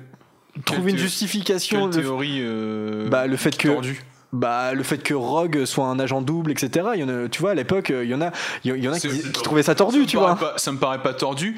trouver 0.65 0.91
une 0.91 0.99
justification, 0.99 1.87
le, 1.87 1.93
théorie 1.93 2.39
euh, 2.41 3.09
bah, 3.09 3.27
le 3.29 3.37
fait 3.37 3.57
que 3.57 3.69
tordue. 3.69 4.03
Bah 4.33 4.73
le 4.75 4.83
fait 4.83 4.99
que 4.99 5.15
Rogue 5.15 5.65
soit 5.65 5.87
un 5.87 5.99
agent 5.99 6.21
double, 6.23 6.53
etc. 6.53 6.91
Il 6.95 7.01
y 7.01 7.05
en 7.05 7.09
a, 7.09 7.29
tu 7.29 7.41
vois, 7.41 7.51
à 7.51 7.55
l'époque, 7.55 7.89
il 7.95 8.09
y 8.09 8.15
en 8.15 8.21
a, 8.23 8.31
il 8.65 8.77
y 8.77 8.89
en 8.89 8.93
a 8.93 8.99
qui, 9.01 9.09
trouvaient 9.33 9.63
ça 9.63 9.75
tordu, 9.75 10.01
Ça 10.03 10.07
tu 10.07 10.17
vois. 10.19 10.37
pas- 10.37 10.55
ça 10.57 10.71
me 10.73 10.79
paraît 10.79 11.03
pas 11.03 11.15
tordu 11.15 11.57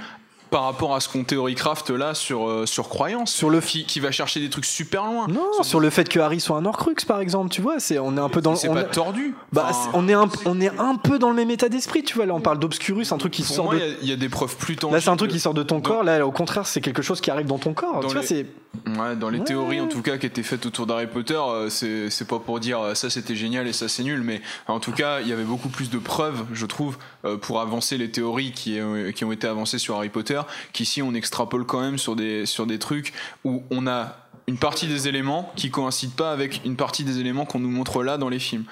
par 0.52 0.62
rapport 0.64 0.94
à 0.94 1.00
ce 1.00 1.08
qu'on 1.08 1.24
théorie-craft 1.24 1.90
là 1.90 2.14
sur, 2.14 2.46
euh, 2.48 2.66
sur 2.66 2.88
croyance. 2.88 3.32
Sur 3.32 3.50
le 3.50 3.60
qui, 3.60 3.84
qui 3.86 3.98
va 4.00 4.10
chercher 4.12 4.38
des 4.38 4.50
trucs 4.50 4.66
super 4.66 5.04
loin. 5.06 5.26
Non, 5.26 5.62
sur 5.62 5.80
le 5.80 5.88
fait 5.90 6.08
que 6.08 6.20
Harry 6.20 6.40
soit 6.40 6.58
un 6.58 6.64
Horcrux, 6.66 6.94
par 7.08 7.20
exemple, 7.20 7.48
tu 7.50 7.62
vois, 7.62 7.80
c'est 7.80 7.98
on 7.98 8.16
est 8.16 8.20
un 8.20 8.28
peu 8.28 8.40
dans, 8.42 8.54
C'est 8.54 8.68
on 8.68 8.74
pas 8.74 8.82
est- 8.82 8.90
tordu. 8.90 9.34
bah, 9.52 9.66
Enfin, 9.70 9.90
on 9.94 10.06
est 10.08 10.12
un, 10.12 10.28
on 10.44 10.60
est 10.60 10.70
un 10.78 10.94
peu 10.96 11.18
dans 11.18 11.30
le 11.30 11.34
même 11.34 11.50
état 11.50 11.68
d'esprit, 11.68 12.04
tu 12.04 12.14
vois. 12.14 12.26
Là, 12.26 12.34
on 12.34 12.40
parle 12.40 12.58
d'obscurus, 12.58 13.10
un 13.12 13.18
truc 13.18 13.32
qui 13.32 13.42
pour 13.42 13.54
sort 13.56 13.64
moi, 13.64 13.74
de 13.74 13.80
il 13.80 13.86
y 13.86 13.90
a- 13.90 13.94
il 14.02 14.08
y, 14.10 14.12
a 14.12 14.16
des 14.16 14.28
preuves 14.28 14.54
plus 14.56 14.76
tangibles. 14.76 14.94
Là, 14.96 15.00
c'est 15.00 15.10
un 15.10 15.16
truc 15.16 15.30
qui 15.30 15.40
sort 15.40 15.54
de 15.54 15.62
ton 15.62 15.80
corps. 15.80 16.04
Là, 16.04 16.24
au 16.26 16.30
contraire, 16.32 16.66
c'est 16.66 16.80
quelque 16.82 17.02
chose 17.02 17.20
qui 17.22 17.30
arrive 17.30 17.46
dans 17.46 17.58
ton 17.58 17.72
corps. 17.72 18.00
Dans 18.00 18.08
tu 18.08 18.12
vois, 18.12 18.20
les- 18.20 18.26
c'est 18.26 18.46
Ouais, 18.86 19.16
dans 19.16 19.28
les 19.28 19.38
Ouais. 19.38 19.44
théories 19.44 19.80
en 19.82 19.86
tout 19.86 20.00
cas 20.00 20.16
qui 20.16 20.24
étaient 20.24 20.42
faites 20.42 20.64
autour 20.64 20.86
d'Harry 20.86 21.06
Potter, 21.06 21.34
euh, 21.38 21.68
c'est 21.68 22.08
c'est 22.08 22.26
pas 22.26 22.38
pour 22.38 22.58
dire 22.58 22.80
euh, 22.80 22.94
ça 22.94 23.10
c'était 23.10 23.36
génial 23.36 23.68
et 23.68 23.72
ça 23.74 23.86
c'est 23.86 24.02
nul, 24.02 24.22
mais 24.22 24.40
en 24.66 24.80
tout 24.80 24.92
cas 24.92 25.20
il 25.20 25.28
y 25.28 25.32
avait 25.34 25.44
beaucoup 25.44 25.68
plus 25.68 25.90
de 25.90 25.98
preuves, 25.98 26.44
je 26.54 26.64
trouve, 26.64 26.96
pour 27.42 27.60
avancer 27.60 27.98
les 27.98 28.10
théories 28.10 28.52
qui, 28.52 28.78
qui 29.14 29.24
ont 29.26 29.30
été 29.32 29.46
avancées 29.46 29.76
sur 29.78 29.96
Harry 29.96 30.08
Potter, 30.08 30.40
qu'ici 30.72 31.02
on 31.02 31.14
extrapole 31.14 31.64
quand 31.66 31.80
même 31.80 31.98
sur 31.98 32.16
des, 32.16 32.46
sur 32.46 32.66
des 32.66 32.78
trucs 32.78 33.12
où 33.44 33.62
on 33.70 33.86
a 33.86 34.16
une 34.48 34.58
partie 34.58 34.86
des 34.88 35.06
éléments 35.08 35.52
qui 35.56 35.70
coïncident 35.70 36.14
pas 36.16 36.32
avec 36.32 36.62
une 36.64 36.76
partie 36.76 37.04
des 37.04 37.20
éléments 37.20 37.44
qu'on 37.44 37.60
nous 37.60 37.70
montre 37.70 38.02
là 38.02 38.18
dans 38.18 38.28
les 38.28 38.38
films. 38.40 38.64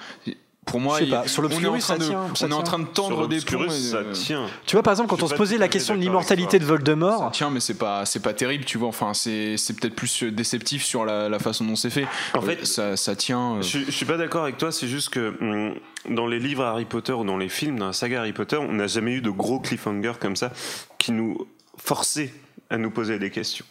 Pour 0.63 0.79
moi, 0.79 0.99
Je 0.99 1.05
sais 1.05 1.09
pas, 1.09 1.27
sur 1.27 1.43
on 1.43 1.49
est 1.49 1.65
en 1.65 1.71
train 1.71 1.79
ça 1.79 1.97
de, 1.97 2.03
tient, 2.03 2.35
ça 2.35 2.45
on 2.45 2.49
est 2.49 2.53
en 2.53 2.57
tient. 2.57 2.63
train 2.63 2.79
de 2.79 2.83
Sur 2.83 2.93
tendre 2.93 3.27
des 3.27 3.39
ponts. 3.41 3.57
l'obscurus, 3.57 3.87
et, 3.87 3.89
ça 3.91 3.97
euh, 3.97 4.11
tient. 4.13 4.45
Tu 4.67 4.75
vois, 4.75 4.83
par 4.83 4.93
exemple, 4.93 5.09
quand 5.09 5.23
on 5.23 5.27
se 5.27 5.33
posait 5.33 5.57
la 5.57 5.67
question 5.67 5.95
de 5.95 5.99
l'immortalité 5.99 6.59
de. 6.59 6.65
Voldemort, 6.65 7.31
Tiens, 7.33 7.49
mais 7.49 7.59
c'est 7.59 7.79
pas 7.79 8.05
c'est 8.05 8.19
pas 8.19 8.33
terrible, 8.33 8.63
tu 8.63 8.77
vois. 8.77 8.89
Enfin, 8.89 9.15
c'est 9.15 9.57
c'est 9.57 9.73
peut-être 9.73 9.95
plus 9.95 10.21
déceptif 10.23 10.83
sur 10.83 11.03
la, 11.03 11.29
la 11.29 11.39
façon 11.39 11.65
dont 11.65 11.75
c'est 11.75 11.89
fait. 11.89 12.05
En 12.35 12.41
fait, 12.41 12.63
ça, 12.67 12.95
ça 12.95 13.15
tient. 13.15 13.55
euh, 13.55 13.61
Je, 13.63 13.79
je 13.79 13.91
suis 13.91 14.05
pas 14.05 14.17
d'accord 14.17 14.43
avec 14.43 14.57
toi, 14.59 14.71
c'est 14.71 14.87
juste 14.87 15.09
que 15.09 15.33
hum, 15.41 15.73
dans 16.15 16.27
les 16.27 16.37
livres 16.39 16.63
Harry 16.63 16.85
Potter 16.85 17.13
ou 17.13 17.23
dans 17.23 17.37
les 17.37 17.49
films, 17.49 17.79
dans 17.79 17.87
la 17.87 17.93
saga 17.93 18.19
Harry 18.19 18.33
Potter, 18.33 18.57
on 18.57 18.73
n'a 18.73 18.85
jamais 18.87 19.13
eu 19.13 19.21
de 19.21 19.31
gros 19.31 19.59
cliffhangers 19.59 20.13
comme 20.19 20.35
ça 20.35 20.51
qui 20.99 21.11
nous 21.11 21.39
forçaient 21.83 22.33
à 22.69 22.77
nous 22.77 22.91
poser 22.91 23.19
des 23.19 23.29
questions. 23.29 23.65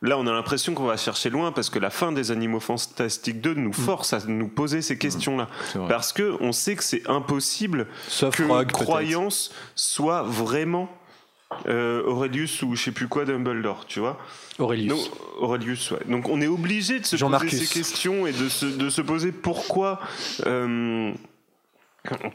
Là, 0.00 0.16
on 0.16 0.26
a 0.28 0.32
l'impression 0.32 0.74
qu'on 0.74 0.84
va 0.84 0.96
chercher 0.96 1.28
loin 1.28 1.50
parce 1.50 1.70
que 1.70 1.78
la 1.80 1.90
fin 1.90 2.12
des 2.12 2.30
Animaux 2.30 2.60
Fantastiques 2.60 3.40
2 3.40 3.54
nous 3.54 3.72
force 3.72 4.12
à 4.12 4.20
nous 4.26 4.46
poser 4.46 4.80
ces 4.80 4.96
questions-là. 4.96 5.48
c'est 5.72 5.78
vrai. 5.78 5.88
Parce 5.88 6.12
que 6.12 6.36
on 6.40 6.52
sait 6.52 6.76
que 6.76 6.84
c'est 6.84 7.08
impossible 7.08 7.88
sauf 8.06 8.36
que 8.36 8.44
Rogue, 8.44 8.70
croyance 8.70 9.52
soit 9.74 10.22
vraiment 10.22 10.88
euh, 11.66 12.04
Aurelius 12.04 12.62
ou 12.62 12.76
je 12.76 12.84
sais 12.84 12.92
plus 12.92 13.08
quoi 13.08 13.24
Dumbledore, 13.24 13.86
tu 13.86 13.98
vois. 13.98 14.20
Aurelius. 14.60 14.88
Donc, 14.88 15.08
Aurelius, 15.40 15.90
ouais. 15.90 15.98
Donc 16.06 16.28
on 16.28 16.40
est 16.40 16.46
obligé 16.46 17.00
de 17.00 17.04
se 17.06 17.16
poser 17.16 17.48
ces 17.50 17.66
questions 17.66 18.26
et 18.28 18.32
de 18.32 18.48
se, 18.48 18.66
de 18.66 18.90
se 18.90 19.00
poser 19.00 19.32
pourquoi. 19.32 19.98
euh, 20.46 21.12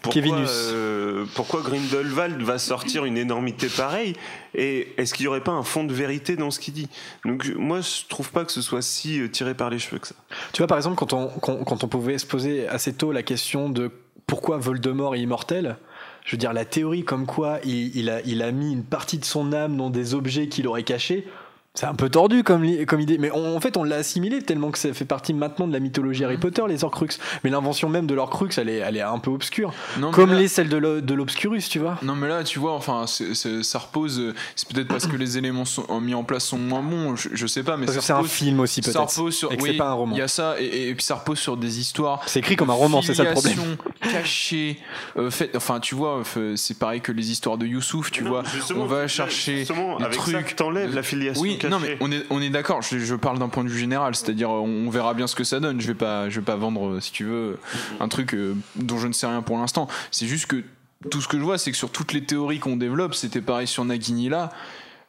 pourquoi, 0.02 0.11
Kevinus. 0.11 0.50
euh, 0.52 1.26
pourquoi 1.35 1.61
Grindelwald 1.61 2.42
va 2.42 2.58
sortir 2.58 3.06
une 3.06 3.18
énormité 3.18 3.68
pareille 3.68 4.14
et 4.56 4.93
est-ce 4.98 5.14
qu'il 5.14 5.24
n'y 5.24 5.27
aurait 5.27 5.42
pas 5.43 5.52
un 5.52 5.64
fond 5.64 5.84
de 5.84 5.93
vérité 5.93 6.35
dans 6.35 6.52
ce 6.52 6.60
qu'il 6.60 6.74
dit 6.74 6.90
Donc 7.26 7.52
moi 7.56 7.82
je 7.82 8.08
trouve 8.08 8.32
pas 8.32 8.45
que 8.45 8.52
ce 8.52 8.61
soit 8.61 8.82
si 8.82 9.19
euh, 9.19 9.27
tiré 9.30 9.56
par 9.56 9.69
les 9.69 9.80
cheveux 9.80 10.00
que 10.00 10.08
ça. 10.08 10.16
Tu 10.53 10.60
vois, 10.60 10.68
par 10.68 10.77
exemple, 10.77 10.95
quand 10.95 11.14
on, 11.14 11.27
quand, 11.27 11.64
quand 11.64 11.84
on 11.84 11.88
pouvait 11.88 12.18
se 12.18 12.26
poser 12.26 12.68
assez 12.68 12.93
tôt 12.93 13.11
la 13.11 13.24
question 13.24 13.69
de 13.69 13.92
pourquoi 14.27 14.58
Voldemort 14.58 15.16
est 15.16 15.19
immortel, 15.22 15.77
je 16.26 16.32
veux 16.32 16.38
dire, 16.38 16.53
la 16.53 16.66
théorie 16.66 17.03
comme 17.03 17.26
quoi 17.26 17.60
il, 17.66 17.95
il 17.98 18.10
a, 18.10 18.22
il 18.22 18.42
a 18.42 18.52
mis 18.52 18.72
une 18.72 18.84
partie 18.85 19.18
de 19.18 19.26
son 19.26 19.52
âme 19.52 19.76
dans 19.76 19.90
des 19.90 20.14
objets 20.14 20.48
qu'il 20.48 20.68
aurait 20.68 20.84
cachés, 20.84 21.27
c'est 21.76 21.88
un 21.88 21.95
peu 21.95 22.08
tordu 22.08 22.43
comme, 22.43 22.64
idée. 22.66 23.18
Mais 23.18 23.32
on- 23.32 23.56
en 23.56 23.60
fait, 23.60 23.77
on 23.77 23.84
l'a 23.84 23.95
assimilé 23.95 24.43
tellement 24.43 24.69
que 24.69 24.77
ça 24.77 24.93
fait 24.93 25.06
partie 25.06 25.34
maintenant 25.34 25.68
de 25.68 25.74
la 25.74 25.80
mythologie 25.80 26.24
Harry 26.24 26.38
Potter, 26.38 26.61
les 26.68 26.84
Horcruxes. 26.84 27.18
Mais 27.43 27.50
l'invention 27.50 27.90
même 27.90 28.06
de 28.06 28.14
l'Horcrux, 28.14 28.50
elle 28.58 28.69
est, 28.69 28.77
elle 28.77 28.95
est 28.95 29.02
un 29.02 29.18
peu 29.18 29.32
obscure. 29.32 29.74
non, 29.98 30.11
Comme 30.11 30.32
là- 30.34 30.38
les 30.40 30.48
celles 30.48 30.69
de 30.69 30.77
l'o- 30.77 31.02
de 31.02 31.14
l'Obscurus, 31.16 31.68
tu 31.69 31.80
vois. 31.80 31.98
Non 32.03 32.14
mais 32.16 32.27
là 32.27 32.43
tu 32.43 32.60
vois 32.60 32.74
enfin 32.74 33.06
ça 33.08 33.80
repose 33.80 34.34
c'est 34.56 34.68
peut-être 34.72 34.88
parce 34.88 35.08
que 35.08 35.16
les 35.16 35.38
éléments 35.40 35.66
sont, 35.66 35.85
mis 36.00 36.14
en 36.14 36.24
place 36.24 36.45
sont 36.45 36.58
moins 36.58 36.82
bons 36.84 37.16
je, 37.16 37.30
je 37.34 37.48
sais 37.48 37.64
pas 37.64 37.76
mais 37.77 37.85
Parce 37.85 37.95
ça 37.98 38.02
que 38.02 38.06
c'est 38.06 38.14
un 38.14 38.24
film 38.24 38.60
aussi, 38.60 38.82
ça 38.84 38.92
peut-être. 38.92 39.10
repose 39.18 39.35
sur 39.35 39.52
Et 39.52 39.58
que 39.58 39.64
oui, 39.64 39.69
c'est 39.72 39.77
pas 39.77 39.90
un 39.90 39.93
roman. 39.93 40.16
il 40.16 40.19
y 40.19 40.22
a 40.22 40.27
ça 40.27 40.56
et, 40.60 40.90
et 40.90 40.93
puis 40.95 41.03
ça 41.03 41.16
repose 41.16 41.40
sur 41.40 41.58
des 41.58 41.80
histoires 41.80 42.22
C'est 42.27 42.40
écrit 42.40 42.56
comme 42.56 42.69
un 42.69 42.74
roman, 42.74 43.02
c'est 43.02 43.14
ça 43.16 43.24
le 43.24 43.32
problème. 43.32 43.77
cachée 44.11 44.77
euh, 45.18 45.32
fait 45.32 45.56
enfin 45.56 45.80
tu 45.80 45.95
vois 45.95 46.22
euh, 46.38 46.56
c'est 46.56 46.77
pareil 46.77 47.02
que 47.02 47.11
les 47.11 47.32
histoires 47.32 47.58
de 47.58 47.66
Youssouf 47.66 48.11
tu 48.11 48.24
Non, 48.24 48.30
vois 48.32 48.43
on 48.76 48.85
va 48.85 49.08
chercher 49.08 49.58
justement, 49.60 49.98
des 49.98 50.06
avec 50.06 50.18
trucs 50.18 50.35
ça, 50.50 50.56
t'enlèves 50.56 50.93
la 50.93 51.03
filiation 51.03 51.42
oui 51.42 51.58
non 51.69 51.80
mais 51.80 51.98
on 52.00 52.11
est 52.11 52.25
on 52.30 52.42
est 52.42 52.50
d'accord 52.50 52.82
je, 52.82 53.16
parle 53.16 53.40
d'un 53.40 53.50
point 53.50 53.64
de 53.64 53.69
vue 53.69 53.80
général 53.80 54.16
c'est-à-dire 54.16 54.50
on 54.50 54.90
verra 54.90 55.14
bien 55.14 55.27
ce 55.27 55.35
que 55.35 55.43
ça 55.43 55.59
donne. 55.59 55.82
Je 55.82 55.88
vais 55.88 55.93
pas 55.93 56.30
je 56.30 56.40
vais 56.40 56.45
pas 56.45 56.56
vendre 56.56 56.93
euh, 56.93 57.00
si 57.00 57.11
tu 57.11 57.25
veux 57.25 57.59
un 58.00 58.08
truc 58.08 58.33
euh, 58.33 58.56
dont 58.75 58.98
je 58.98 59.08
ne 59.08 59.14
sais 59.14 59.27
rien 59.27 59.42
pour 59.42 59.58
l'instant. 59.58 59.88
C'est 60.11 60.27
juste 60.27 60.48
que 60.48 60.64
tout 61.09 61.22
ce 61.22 61.27
que 61.27 61.38
je 61.38 61.43
vois 61.43 61.58
c'est 61.58 61.72
que 61.72 61.77
sur 61.77 61.92
toutes 61.92 62.14
les 62.14 62.24
théories 62.24 62.59
qu'on 62.59 62.77
développe 62.77 63.16
c'était 63.16 63.42
pareil 63.42 63.67
sur 63.67 63.83
Nagini 63.85 64.30
là 64.30 64.51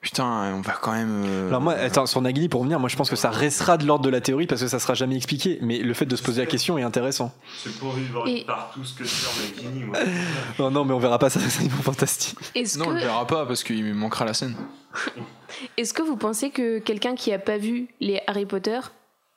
putain 0.05 0.53
on 0.55 0.61
va 0.61 0.75
quand 0.81 0.93
même 0.93 1.25
euh, 1.27 1.49
Alors 1.49 1.61
moi, 1.61 1.73
attends, 1.73 2.07
sur 2.07 2.21
Nagini, 2.21 2.49
pour 2.49 2.61
revenir, 2.61 2.79
moi 2.79 2.89
je 2.89 2.95
pense 2.97 3.11
que 3.11 3.17
ça 3.17 3.31
restera 3.31 3.77
de 3.79 3.85
l'ordre 3.87 4.05
de 4.05 4.11
la 4.11 4.21
théorie 4.21 4.47
parce 4.47 4.61
que 4.61 4.69
ça 4.69 4.79
sera 4.79 4.95
jamais 4.95 5.17
expliqué. 5.17 5.59
Mais 5.63 5.79
le 5.79 5.95
fait 5.95 6.07
de 6.07 6.15
se 6.15 6.23
poser 6.23 6.43
la 6.43 6.47
question 6.47 6.79
est 6.79 6.83
intéressant. 6.83 7.35
C'est 7.63 7.77
pour 7.79 7.93
vivre 7.93 8.29
Et- 8.29 8.45
partout 8.45 8.85
ce 8.85 8.95
que 8.95 9.05
sur 9.05 9.31
Nagini, 9.43 9.83
moi. 9.85 9.97
Non, 10.61 10.71
non, 10.71 10.85
mais 10.85 10.93
on 10.95 10.99
verra 11.01 11.19
pas 11.19 11.31
ça, 11.31 11.41
c'est 11.49 11.69
fantastique. 11.71 12.37
Est-ce 12.55 12.79
non 12.79 12.87
on 12.87 12.91
le 12.91 13.01
que, 13.01 13.05
verra 13.07 13.27
pas 13.27 13.47
parce 13.47 13.65
qu'il 13.65 13.93
manquera 13.95 14.25
la 14.25 14.35
scène 14.35 14.55
est-ce 15.77 15.93
que 15.95 16.03
vous 16.03 16.17
pensez 16.17 16.51
que 16.51 16.79
quelqu'un 16.79 17.15
qui 17.17 17.33
a 17.33 17.39
pas 17.39 17.59
vu 17.59 17.89
les 18.01 18.21
Harry 18.29 18.47
Potter 18.47 18.79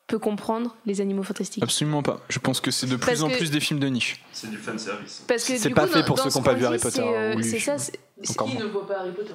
peut 0.08 0.20
comprendre 0.20 0.76
les 0.86 1.02
animaux 1.02 1.24
fantastiques? 1.24 1.64
Absolument 1.64 2.02
pas. 2.04 2.20
Je 2.30 2.40
pense 2.40 2.62
que 2.62 2.72
c'est 2.72 2.88
de 2.88 2.96
plus 2.96 3.06
Parce 3.08 3.22
en 3.24 3.30
que- 3.30 3.38
plus 3.38 3.52
des 3.52 3.60
films 3.60 3.80
de 3.80 3.88
niche. 3.88 4.24
C'est 4.32 4.50
du 4.50 4.58
fan 4.58 4.78
service. 4.78 5.24
Parce 5.28 5.44
que 5.46 5.58
C'est 5.58 5.70
pas 5.72 5.86
coup, 5.88 5.94
fait 5.94 6.00
dans- 6.00 6.06
pour 6.06 6.16
dans 6.18 6.24
ceux 6.24 6.30
ce 6.30 6.36
qui 6.36 6.40
ont 6.40 6.44
pas 6.44 6.54
vu 6.54 6.66
Harry 6.66 6.78
Potter, 6.78 7.02
c'est, 7.02 7.18
euh. 7.18 7.42
C'est 7.42 7.60
ça. 7.60 7.78
c'est- 7.78 8.00
moins. 8.40 8.54
ne 8.60 8.66
voit 8.66 8.88
pas 8.88 9.00
Harry 9.00 9.12
Potter? 9.12 9.34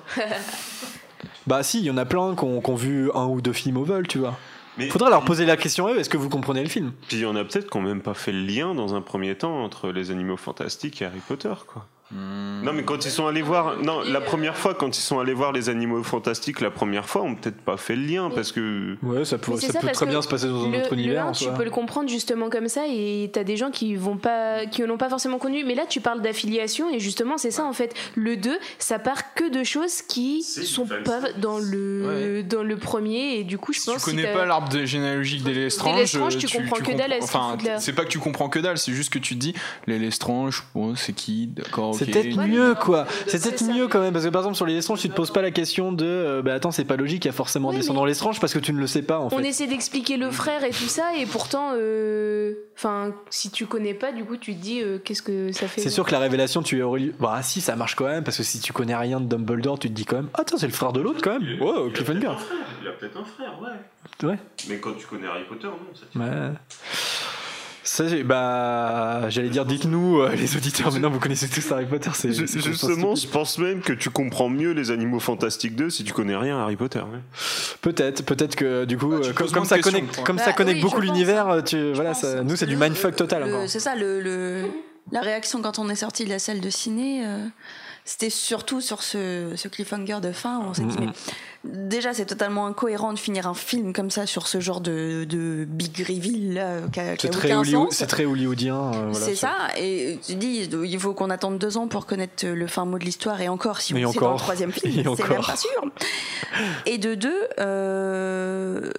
Bah 1.46 1.62
si, 1.62 1.78
il 1.80 1.84
y 1.84 1.90
en 1.90 1.96
a 1.96 2.04
plein 2.04 2.34
qui 2.34 2.44
ont, 2.44 2.60
qui 2.60 2.70
ont 2.70 2.74
vu 2.74 3.10
un 3.14 3.26
ou 3.26 3.40
deux 3.40 3.52
films 3.52 3.76
au 3.76 3.84
vol, 3.84 4.06
tu 4.06 4.18
vois. 4.18 4.36
Mais 4.78 4.88
Faudra 4.88 5.10
leur 5.10 5.24
poser 5.24 5.44
la 5.44 5.56
question 5.56 5.88
eux, 5.88 5.98
est-ce 5.98 6.08
que 6.08 6.16
vous 6.16 6.30
comprenez 6.30 6.62
le 6.62 6.68
film? 6.68 6.92
Puis 7.08 7.18
il 7.18 7.22
y 7.22 7.26
en 7.26 7.36
a 7.36 7.44
peut-être 7.44 7.68
qui 7.70 7.76
n'ont 7.76 7.84
même 7.84 8.00
pas 8.00 8.14
fait 8.14 8.32
le 8.32 8.40
lien 8.44 8.74
dans 8.74 8.94
un 8.94 9.02
premier 9.02 9.34
temps 9.34 9.62
entre 9.62 9.90
les 9.90 10.10
animaux 10.10 10.38
fantastiques 10.38 11.02
et 11.02 11.04
Harry 11.04 11.20
Potter, 11.26 11.52
quoi. 11.66 11.86
Hmm. 12.12 12.62
Non, 12.62 12.72
mais 12.72 12.84
quand 12.84 13.04
ils 13.04 13.10
sont 13.10 13.26
allés 13.26 13.42
voir, 13.42 13.76
non, 13.82 14.02
la 14.02 14.20
première 14.20 14.56
fois, 14.56 14.74
quand 14.74 14.96
ils 14.96 15.00
sont 15.00 15.18
allés 15.18 15.34
voir 15.34 15.50
les 15.50 15.68
animaux 15.68 16.02
fantastiques, 16.04 16.60
la 16.60 16.70
première 16.70 17.08
fois, 17.08 17.22
on 17.22 17.34
peut-être 17.34 17.56
pas 17.60 17.76
fait 17.76 17.96
le 17.96 18.02
lien 18.04 18.30
parce 18.30 18.52
que. 18.52 18.96
Ouais, 19.02 19.24
ça, 19.24 19.38
peut, 19.38 19.56
ça 19.56 19.72
ça, 19.72 19.80
peut 19.80 19.88
très 19.90 20.06
bien 20.06 20.22
se 20.22 20.28
passer 20.28 20.46
dans 20.46 20.66
un 20.66 20.70
le, 20.70 20.78
autre 20.78 20.94
le 20.94 20.98
univers. 21.00 21.26
en 21.26 21.32
tu 21.32 21.44
soi. 21.44 21.54
peux 21.54 21.64
le 21.64 21.70
comprendre 21.70 22.08
justement 22.08 22.50
comme 22.50 22.68
ça 22.68 22.82
et 22.88 23.30
t'as 23.32 23.42
des 23.44 23.56
gens 23.56 23.70
qui 23.70 23.96
vont 23.96 24.16
pas 24.16 24.66
qui 24.66 24.82
l'ont 24.82 24.96
pas 24.98 25.08
forcément 25.08 25.38
connu 25.38 25.64
mais 25.64 25.74
là 25.74 25.84
tu 25.88 26.00
parles 26.00 26.20
d'affiliation 26.22 26.88
et 26.92 27.00
justement 27.00 27.36
c'est 27.38 27.50
ça 27.50 27.64
en 27.64 27.72
fait 27.72 27.94
le 28.14 28.36
2 28.36 28.56
ça 28.78 28.98
part 28.98 29.34
que 29.34 29.48
de 29.50 29.64
choses 29.64 30.02
qui 30.02 30.42
sont 30.42 30.86
pas 30.86 31.20
service. 31.20 31.38
dans 31.40 31.58
le 31.58 32.42
dans 32.42 32.62
le 32.62 32.76
premier 32.76 33.38
et 33.38 33.44
du 33.44 33.58
coup 33.58 33.72
je 33.72 33.78
Si 33.80 33.86
tu 33.86 33.92
pense 33.92 34.04
connais 34.04 34.26
si 34.26 34.32
pas 34.32 34.44
l'arbre 34.46 34.68
de- 34.68 34.84
généalogique 34.84 35.42
des 35.42 35.54
Lestrange, 35.54 35.96
Lestrange, 35.98 36.36
tu 36.38 36.46
comprends 36.46 36.76
que 36.84 36.96
dalle 36.96 37.12
à 37.14 37.20
ce 37.20 37.24
Enfin, 37.24 37.56
c'est 37.78 37.92
pas 37.94 38.04
que 38.04 38.10
tu 38.10 38.18
comprends 38.18 38.48
que 38.48 38.58
dalle, 38.58 38.78
c'est 38.78 38.92
juste 38.92 39.12
que 39.12 39.18
tu 39.18 39.34
te 39.34 39.40
dis 39.40 39.54
les 39.86 39.98
Lestrange, 39.98 40.62
bon, 40.74 40.94
c'est 40.94 41.12
qui? 41.14 41.46
D'accord, 41.48 41.94
C'est 42.04 42.10
peut-être 42.10 42.36
Ouais, 42.36 42.46
mieux 42.48 42.74
quoi. 42.74 43.06
c'est 43.26 43.42
peut-être 43.42 43.64
mieux 43.64 43.88
quand 43.88 44.00
même 44.00 44.12
parce 44.12 44.24
que 44.24 44.30
par 44.30 44.42
exemple 44.42 44.56
sur 44.56 44.66
les 44.66 44.74
Lestrange 44.74 45.00
tu 45.00 45.08
te 45.08 45.14
poses 45.14 45.30
pas 45.32 45.42
la 45.42 45.50
question 45.50 45.92
de 45.92 46.04
euh, 46.06 46.42
bah 46.42 46.54
attends 46.54 46.70
c'est 46.70 46.84
pas 46.84 46.96
logique 46.96 47.24
il 47.24 47.28
y 47.28 47.30
a 47.30 47.32
forcément 47.32 47.68
Ouais, 47.68 47.74
des 47.74 47.80
descendants 47.80 48.02
mais- 48.02 48.08
Lestrange 48.08 48.40
parce 48.40 48.52
que 48.54 48.58
tu 48.58 48.72
ne 48.72 48.78
le 48.78 48.86
sais 48.86 49.02
pas 49.02 49.18
en 49.18 49.26
on 49.26 49.30
fait. 49.30 49.46
essaie 49.46 49.66
d'expliquer 49.66 50.16
le 50.16 50.30
frère 50.30 50.64
et 50.64 50.70
tout 50.70 50.88
ça 50.88 51.14
et 51.16 51.26
pourtant 51.26 51.72
euh, 51.74 52.54
enfin 52.76 53.12
si 53.30 53.50
tu 53.50 53.66
connais 53.66 53.94
pas 53.94 54.12
du 54.12 54.24
coup 54.24 54.36
tu 54.36 54.54
te 54.54 54.60
dis 54.60 54.80
euh, 54.82 54.98
qu'est-ce 54.98 55.22
que 55.22 55.52
ça 55.52 55.68
fait 55.68 55.80
C'est 55.80 55.90
sûr 55.90 56.04
que 56.04 56.12
la 56.12 56.18
révélation 56.18 56.62
tu 56.62 56.80
aurais 56.82 57.00
lu- 57.00 57.14
bah 57.20 57.40
si 57.42 57.60
ça 57.60 57.76
marche 57.76 57.94
quand 57.94 58.06
même 58.06 58.24
parce 58.24 58.36
que 58.36 58.42
si 58.42 58.60
tu 58.60 58.72
connais 58.72 58.96
rien 58.96 59.20
de 59.20 59.26
Dumbledore 59.26 59.78
tu 59.78 59.88
te 59.88 59.94
dis 59.94 60.04
quand 60.04 60.16
même 60.16 60.28
ah 60.34 60.42
tiens 60.44 60.58
c'est 60.58 60.66
le 60.66 60.72
frère 60.72 60.92
de 60.92 61.00
l'autre 61.00 61.20
quand 61.22 61.38
même. 61.38 61.60
Wow 61.60 61.90
cliffhanger. 61.90 62.32
Il 62.82 62.88
a 62.88 62.92
peut-être 62.92 63.16
un 63.18 63.24
frère, 63.24 63.52
ouais. 63.62 64.28
Ouais. 64.28 64.38
Mais 64.68 64.78
quand 64.78 64.92
tu 64.98 65.06
connais 65.06 65.26
Harry 65.26 65.44
Potter, 65.48 65.66
non. 65.68 65.78
ça- 65.94 66.18
Ouais. 66.18 66.52
Bah, 68.24 69.28
j'allais 69.28 69.48
dire, 69.48 69.64
dites-nous, 69.64 70.20
euh, 70.20 70.30
les 70.34 70.56
auditeurs, 70.56 70.92
maintenant 70.92 71.10
vous 71.10 71.18
connaissez 71.18 71.48
tous 71.48 71.72
Harry 71.72 71.86
Potter, 71.86 72.10
c'est 72.14 72.32
Je- 72.32 72.46
c'est 72.46 72.60
Justement, 72.60 73.14
je 73.14 73.26
pense 73.26 73.58
même 73.58 73.80
que 73.80 73.92
tu 73.92 74.10
comprends 74.10 74.48
mieux 74.48 74.70
les 74.72 74.90
animaux 74.90 75.18
fantastiques 75.20 75.74
2 75.74 75.90
si 75.90 76.04
tu 76.04 76.12
connais 76.12 76.36
rien 76.36 76.58
à 76.58 76.62
Harry 76.62 76.76
Potter. 76.76 77.00
ouais. 77.00 77.20
Peut-être, 77.80 78.24
peut-être 78.24 78.54
que 78.56 78.84
du 78.84 78.96
coup, 78.96 79.08
Bah, 79.10 79.16
euh, 79.24 79.32
comme, 79.32 79.64
ça 79.64 79.78
connecte, 79.80 80.22
comme 80.24 80.36
Bah 80.36 80.44
ça 80.44 80.52
connecte 80.52 80.76
oui, 80.76 80.82
beaucoup 80.82 81.00
l'univers, 81.00 81.48
hein. 81.48 81.62
tu, 81.62 81.92
voilà, 81.92 82.12
Je 82.12 82.18
ça- 82.20 82.36
pense. 82.36 82.44
nous 82.50 82.56
c'est 82.56 82.66
du 82.66 82.76
mindfuck 82.76 83.16
total. 83.16 83.44
C'est 83.66 83.80
ça, 83.80 83.94
le, 83.96 84.20
le- 84.20 84.64
la 85.10 85.20
réaction 85.20 85.60
quand 85.62 85.78
on 85.78 85.88
est 85.88 85.96
sorti 85.96 86.24
de 86.24 86.30
la 86.30 86.38
salle 86.38 86.60
de 86.60 86.70
ciné, 86.70 87.24
euh, 87.26 87.46
c'était 88.04 88.30
surtout 88.30 88.80
sur 88.80 89.02
ce, 89.02 89.52
ce 89.56 89.68
cliffhanger 89.68 90.18
de 90.20 90.32
fin 90.32 90.58
où 90.58 90.62
on 90.64 90.74
s'est 90.74 90.82
dit, 90.82 90.98
Mhm. 90.98 91.12
mais 91.64 91.86
déjà 91.88 92.12
c'est 92.12 92.26
totalement 92.26 92.66
incohérent 92.66 93.12
de 93.12 93.18
finir 93.18 93.46
un 93.46 93.54
film 93.54 93.92
comme 93.92 94.10
ça 94.10 94.26
sur 94.26 94.48
ce 94.48 94.58
genre 94.58 94.80
de, 94.80 95.24
de 95.28 95.64
big 95.68 95.96
reveal 96.08 96.54
là, 96.54 96.80
qui 96.92 97.00
C'est 97.20 97.28
très, 97.30 97.48
aucun 97.48 97.60
Hollywood- 97.60 97.88
sens. 97.90 97.96
c'est 97.98 98.06
très 98.08 98.24
hollywoodien. 98.24 98.76
euh, 98.92 99.08
voilà, 99.12 99.26
c'est 99.26 99.36
ça, 99.36 99.54
et 99.78 100.18
tu 100.26 100.34
dis, 100.34 100.68
il 100.84 100.98
faut 100.98 101.14
qu'on 101.14 101.30
attende 101.30 101.58
deux 101.58 101.76
ans 101.76 101.86
pour 101.86 102.06
connaître 102.06 102.44
le 102.46 102.66
fin 102.66 102.84
mot 102.84 102.98
de 102.98 103.04
l'histoire, 103.04 103.40
et 103.40 103.48
encore, 103.48 103.80
si 103.80 103.96
Et 103.96 104.04
on 104.04 104.12
sait 104.12 104.18
dans 104.18 104.32
le 104.32 104.38
troisième 104.38 104.72
film, 104.72 105.14
c'est 105.16 105.28
même 105.28 105.40
pas 105.44 105.56
sûr. 105.56 105.84
Et 106.86 106.98
de 106.98 107.14
deux, 107.14 107.48
euh, 107.60 108.90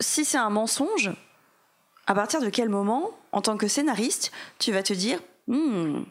si 0.00 0.24
c'est 0.26 0.36
un 0.38 0.50
mensonge, 0.50 1.10
à 2.06 2.14
partir 2.14 2.40
de 2.42 2.48
quel 2.50 2.68
moment, 2.68 3.10
en 3.32 3.40
tant 3.40 3.56
que 3.56 3.68
scénariste, 3.68 4.32
tu 4.58 4.70
vas 4.72 4.82
te 4.82 4.92
dire, 4.92 5.18
Hmm, 5.46 6.02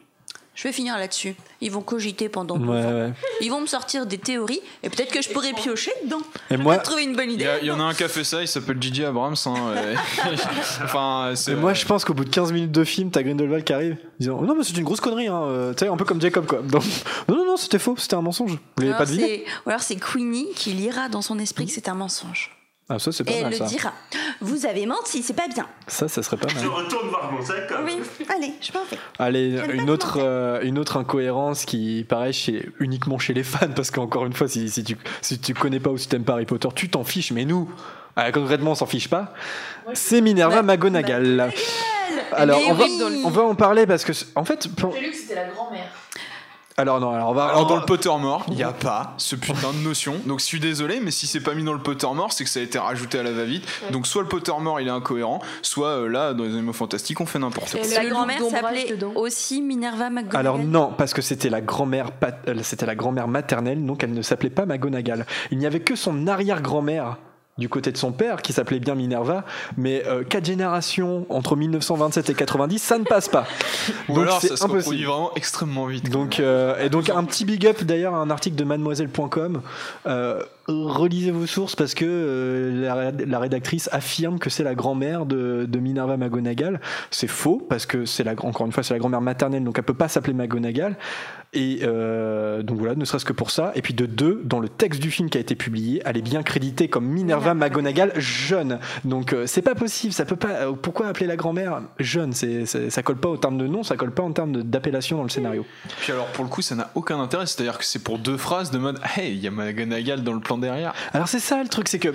je 0.60 0.64
vais 0.64 0.72
finir 0.72 0.96
là-dessus. 0.98 1.36
Ils 1.60 1.70
vont 1.70 1.82
cogiter 1.82 2.28
pendant 2.28 2.56
deux 2.58 2.66
Ouais, 2.66 2.82
ouais. 2.84 3.12
Ils 3.40 3.48
vont 3.48 3.60
me 3.60 3.66
sortir 3.68 4.06
des 4.06 4.18
théories, 4.18 4.60
et 4.82 4.90
peut-être 4.90 5.12
que 5.12 5.22
je 5.22 5.28
pourrais 5.28 5.52
piocher 5.52 5.92
dedans. 6.04 6.18
Et 6.50 6.56
Je 6.56 6.60
moi, 6.62 6.78
trouver 6.78 7.04
une 7.04 7.14
bonne 7.14 7.30
Il 7.30 7.34
idée. 7.34 7.48
il 7.62 7.68
y 7.68 7.70
en 7.70 7.78
a 7.78 7.84
un 7.84 7.94
qui 7.94 8.02
a 8.02 8.08
fait 8.08 8.24
ça, 8.24 8.40
il 8.42 8.48
s'appelle 8.48 8.76
Gigi 8.82 9.04
Abrams. 9.04 9.36
hein, 9.46 9.54
enfin, 10.82 11.32
c'est. 11.36 11.52
et 11.52 11.54
moi, 11.54 11.74
je 11.74 11.84
pense 11.84 12.04
qu'au 12.04 12.12
bout 12.14 12.24
de 12.24 12.30
15 12.30 12.52
minutes 12.52 12.72
de 12.72 12.82
film, 12.84 13.10
t'as 13.12 13.22
Grindelwald 13.22 13.62
qui 13.64 13.72
arrive, 13.72 13.96
disant 14.18 14.40
non 14.42 14.54
mais 14.56 14.64
c'est 14.64 14.76
une 14.76 14.84
grosse 14.84 15.00
connerie, 15.00 15.28
hein. 15.28 15.42
euh, 15.44 15.72
tu 15.74 15.84
sais 15.84 15.88
un 15.90 15.96
peu 15.96 16.04
comme 16.04 16.20
Jacob 16.20 16.46
quoi. 16.46 16.60
Donc, 16.60 16.82
non 17.28 17.36
non 17.36 17.44
non, 17.46 17.56
c'était 17.56 17.78
faux, 17.78 17.94
c'était 17.96 18.14
un 18.16 18.22
mensonge. 18.22 18.52
Vous 18.52 18.82
l'avez 18.82 18.96
pas 18.96 19.04
deviné 19.06 19.44
c'est- 19.46 19.52
Ou 19.66 19.68
alors 19.70 19.82
c'est 19.82 19.96
Queenie 19.96 20.48
qui 20.56 20.72
lira 20.72 21.08
dans 21.08 21.22
son 21.22 21.38
esprit 21.38 21.66
que 21.66 21.72
c'est 21.72 21.88
un 21.88 21.94
mensonge. 21.94 22.50
Ah 22.90 22.98
ça 22.98 23.12
c'est 23.12 23.22
pas 23.24 23.32
Et 23.32 23.36
elle 23.36 23.42
mal 23.42 23.52
le 23.52 23.58
ça. 23.58 23.64
dira. 23.66 23.92
Vous 24.40 24.64
avez 24.64 24.86
menti, 24.86 25.22
c'est 25.22 25.34
pas 25.34 25.46
bien. 25.48 25.66
Ça 25.88 26.08
ça 26.08 26.22
serait 26.22 26.38
pas 26.38 26.46
mal. 26.54 26.66
retourne 26.66 27.08
voir 27.08 27.30
mon 27.30 27.44
sac. 27.44 27.70
Oui, 27.84 27.98
allez, 28.34 28.54
je 28.62 28.72
m'en 28.72 28.84
vais. 28.84 28.98
Allez, 29.18 29.60
une 29.74 29.90
autre, 29.90 30.18
euh, 30.20 30.60
une 30.62 30.78
autre 30.78 30.96
incohérence 30.96 31.66
qui 31.66 32.06
paraît 32.08 32.32
chez, 32.32 32.70
uniquement 32.80 33.18
chez 33.18 33.34
les 33.34 33.42
fans, 33.42 33.68
parce 33.76 33.90
qu'encore 33.90 34.24
une 34.24 34.32
fois, 34.32 34.48
si, 34.48 34.70
si, 34.70 34.84
tu, 34.84 34.96
si 35.20 35.38
tu 35.38 35.52
connais 35.52 35.80
pas 35.80 35.90
ou 35.90 35.98
si 35.98 36.08
t'aimes 36.08 36.24
pas 36.24 36.32
Harry 36.34 36.46
Potter, 36.46 36.68
tu 36.74 36.88
t'en 36.88 37.04
fiches, 37.04 37.32
mais 37.32 37.44
nous, 37.44 37.70
euh, 38.18 38.30
concrètement, 38.32 38.70
on 38.70 38.74
s'en 38.74 38.86
fiche 38.86 39.08
pas. 39.10 39.34
C'est 39.92 40.22
Minerva 40.22 40.62
Bah, 40.62 40.74
McGonagall. 40.74 41.52
Alors, 42.32 42.58
Mais 42.58 42.70
on 42.70 42.74
va, 42.74 42.84
oui. 42.84 43.22
on 43.24 43.30
va 43.30 43.42
en 43.42 43.54
parler 43.54 43.86
parce 43.86 44.04
que, 44.04 44.12
en 44.34 44.44
fait, 44.44 44.66
pour- 44.76 44.94
J'ai 44.94 45.00
lu 45.00 45.10
que 45.10 45.16
c'était 45.16 45.34
la 45.34 45.44
grand-mère. 45.48 45.86
Alors 46.78 47.00
non, 47.00 47.10
alors 47.12 47.28
on 47.30 47.34
va. 47.34 47.44
Alors 47.46 47.66
dans 47.66 47.76
le 47.76 47.84
Pottermore, 47.84 48.46
il 48.48 48.54
n'y 48.54 48.62
a 48.62 48.72
pas 48.72 49.14
ce 49.18 49.36
putain 49.36 49.72
de 49.72 49.84
notion. 49.84 50.14
Donc 50.26 50.40
je 50.40 50.44
suis 50.46 50.60
désolé, 50.60 51.00
mais 51.02 51.10
si 51.10 51.26
c'est 51.26 51.40
pas 51.40 51.52
mis 51.54 51.64
dans 51.64 51.72
le 51.74 51.78
Pottermore, 51.80 52.32
c'est 52.32 52.44
que 52.44 52.50
ça 52.50 52.60
a 52.60 52.62
été 52.62 52.78
rajouté 52.78 53.18
à 53.18 53.22
la 53.22 53.32
va-vite. 53.32 53.64
Donc 53.90 54.06
soit 54.06 54.22
le 54.22 54.28
Pottermore 54.28 54.80
il 54.80 54.86
est 54.88 54.90
incohérent, 54.90 55.40
soit 55.62 55.88
euh, 55.88 56.08
là 56.08 56.32
dans 56.34 56.44
les 56.44 56.50
animaux 56.54 56.72
fantastiques 56.72 57.20
on 57.20 57.26
fait 57.26 57.38
n'importe 57.38 57.72
quoi. 57.72 57.80
Et 57.80 57.94
La 57.94 58.06
grand-mère 58.08 58.42
s'appelait 58.50 58.96
aussi 59.16 59.60
Minerva 59.60 60.08
McGonagall. 60.10 60.40
Alors 60.40 60.58
non, 60.58 60.92
parce 60.96 61.12
que 61.12 61.20
c'était 61.22 61.50
la 61.50 61.60
grand-mère, 61.60 62.12
pat- 62.12 62.38
euh, 62.48 62.54
c'était 62.62 62.86
la 62.86 62.94
grand-mère 62.94 63.28
maternelle, 63.28 63.84
donc 63.84 64.02
elle 64.04 64.12
ne 64.14 64.22
s'appelait 64.22 64.50
pas 64.50 64.64
McGonagall. 64.66 65.26
Il 65.50 65.58
n'y 65.58 65.66
avait 65.66 65.80
que 65.80 65.96
son 65.96 66.26
arrière-grand-mère 66.26 67.16
du 67.58 67.68
côté 67.68 67.92
de 67.92 67.96
son 67.96 68.12
père 68.12 68.42
qui 68.42 68.52
s'appelait 68.52 68.78
bien 68.78 68.94
Minerva, 68.94 69.44
mais 69.76 70.04
euh, 70.06 70.24
quatre 70.24 70.46
générations 70.46 71.26
entre 71.28 71.56
1927 71.56 72.30
et 72.30 72.34
90, 72.34 72.78
ça 72.78 72.98
ne 72.98 73.04
passe 73.04 73.28
pas. 73.28 73.46
Ou 74.08 74.14
Donc 74.14 74.24
alors 74.24 74.40
c'est 74.40 74.48
ça 74.48 74.56
se 74.56 74.62
reproduit 74.62 74.84
impossible. 74.84 75.06
vraiment 75.06 75.34
extrêmement 75.34 75.86
vite. 75.86 76.10
Donc, 76.10 76.40
euh, 76.40 76.78
et 76.84 76.88
donc 76.88 77.10
un 77.10 77.24
petit 77.24 77.44
big 77.44 77.66
up 77.66 77.82
d'ailleurs 77.82 78.14
à 78.14 78.18
un 78.18 78.30
article 78.30 78.56
de 78.56 78.64
mademoiselle.com. 78.64 79.62
Euh, 80.06 80.42
relisez 80.68 81.30
vos 81.30 81.46
sources 81.46 81.74
parce 81.74 81.94
que 81.94 82.04
euh, 82.06 82.82
la, 82.82 83.10
la 83.10 83.38
rédactrice 83.38 83.88
affirme 83.92 84.38
que 84.38 84.50
c'est 84.50 84.64
la 84.64 84.74
grand-mère 84.74 85.24
de, 85.24 85.66
de 85.66 85.78
Minerva 85.78 86.16
McGonagall. 86.16 86.80
C'est 87.10 87.26
faux 87.26 87.66
parce 87.68 87.86
que 87.86 88.04
c'est 88.04 88.24
la 88.24 88.32
encore 88.32 88.66
une 88.66 88.72
fois 88.72 88.82
c'est 88.82 88.94
la 88.94 88.98
grand-mère 88.98 89.22
maternelle 89.22 89.64
donc 89.64 89.78
elle 89.78 89.84
peut 89.84 89.94
pas 89.94 90.08
s'appeler 90.08 90.34
McGonagall. 90.34 90.96
Et 91.54 91.80
euh, 91.82 92.62
donc 92.62 92.78
voilà, 92.78 92.94
ne 92.94 93.04
serait-ce 93.06 93.24
que 93.24 93.32
pour 93.32 93.50
ça. 93.50 93.72
Et 93.74 93.80
puis 93.80 93.94
de 93.94 94.04
deux, 94.04 94.42
dans 94.44 94.60
le 94.60 94.68
texte 94.68 95.00
du 95.00 95.10
film 95.10 95.30
qui 95.30 95.38
a 95.38 95.40
été 95.40 95.54
publié, 95.54 96.02
elle 96.04 96.18
est 96.18 96.22
bien 96.22 96.42
créditée 96.42 96.88
comme 96.88 97.06
Minerva 97.06 97.54
McGonagall 97.54 98.12
jeune. 98.16 98.78
Donc 99.06 99.32
euh, 99.32 99.46
c'est 99.46 99.62
pas 99.62 99.74
possible, 99.74 100.12
ça 100.12 100.26
peut 100.26 100.36
pas. 100.36 100.48
euh, 100.50 100.72
Pourquoi 100.72 101.06
appeler 101.06 101.26
la 101.26 101.36
grand-mère 101.36 101.80
jeune? 101.98 102.34
C'est, 102.34 102.66
c'est- 102.66 102.90
Ça 102.90 103.02
colle 103.02 103.16
pas 103.16 103.30
en 103.30 103.36
termes 103.38 103.56
de 103.56 103.66
nom, 103.66 103.82
ça 103.82 103.96
colle 103.96 104.10
pas 104.12 104.22
en 104.22 104.32
termes 104.32 104.62
d'appellation 104.62 105.16
dans 105.16 105.22
le 105.22 105.30
scénario. 105.30 105.64
Puis 106.00 106.12
alors 106.12 106.26
pour 106.26 106.44
le 106.44 106.50
coup 106.50 106.60
ça 106.60 106.74
n'a 106.74 106.90
aucun 106.94 107.18
intérêt, 107.18 107.46
c'est-à-dire 107.46 107.78
que 107.78 107.84
c'est 107.84 108.02
pour 108.02 108.18
deux 108.18 108.36
phrases 108.36 108.70
de 108.70 108.76
mode 108.78 108.98
Hey, 109.16 109.32
il 109.32 109.38
y 109.40 109.46
a 109.46 109.50
McGonagall 109.50 110.22
dans 110.22 110.34
le 110.34 110.40
plan 110.40 110.58
derrière. 110.58 110.92
Alors 111.14 111.28
c'est 111.28 111.38
ça 111.40 111.62
le 111.62 111.68
truc, 111.70 111.88
c'est 111.88 111.98
que 111.98 112.08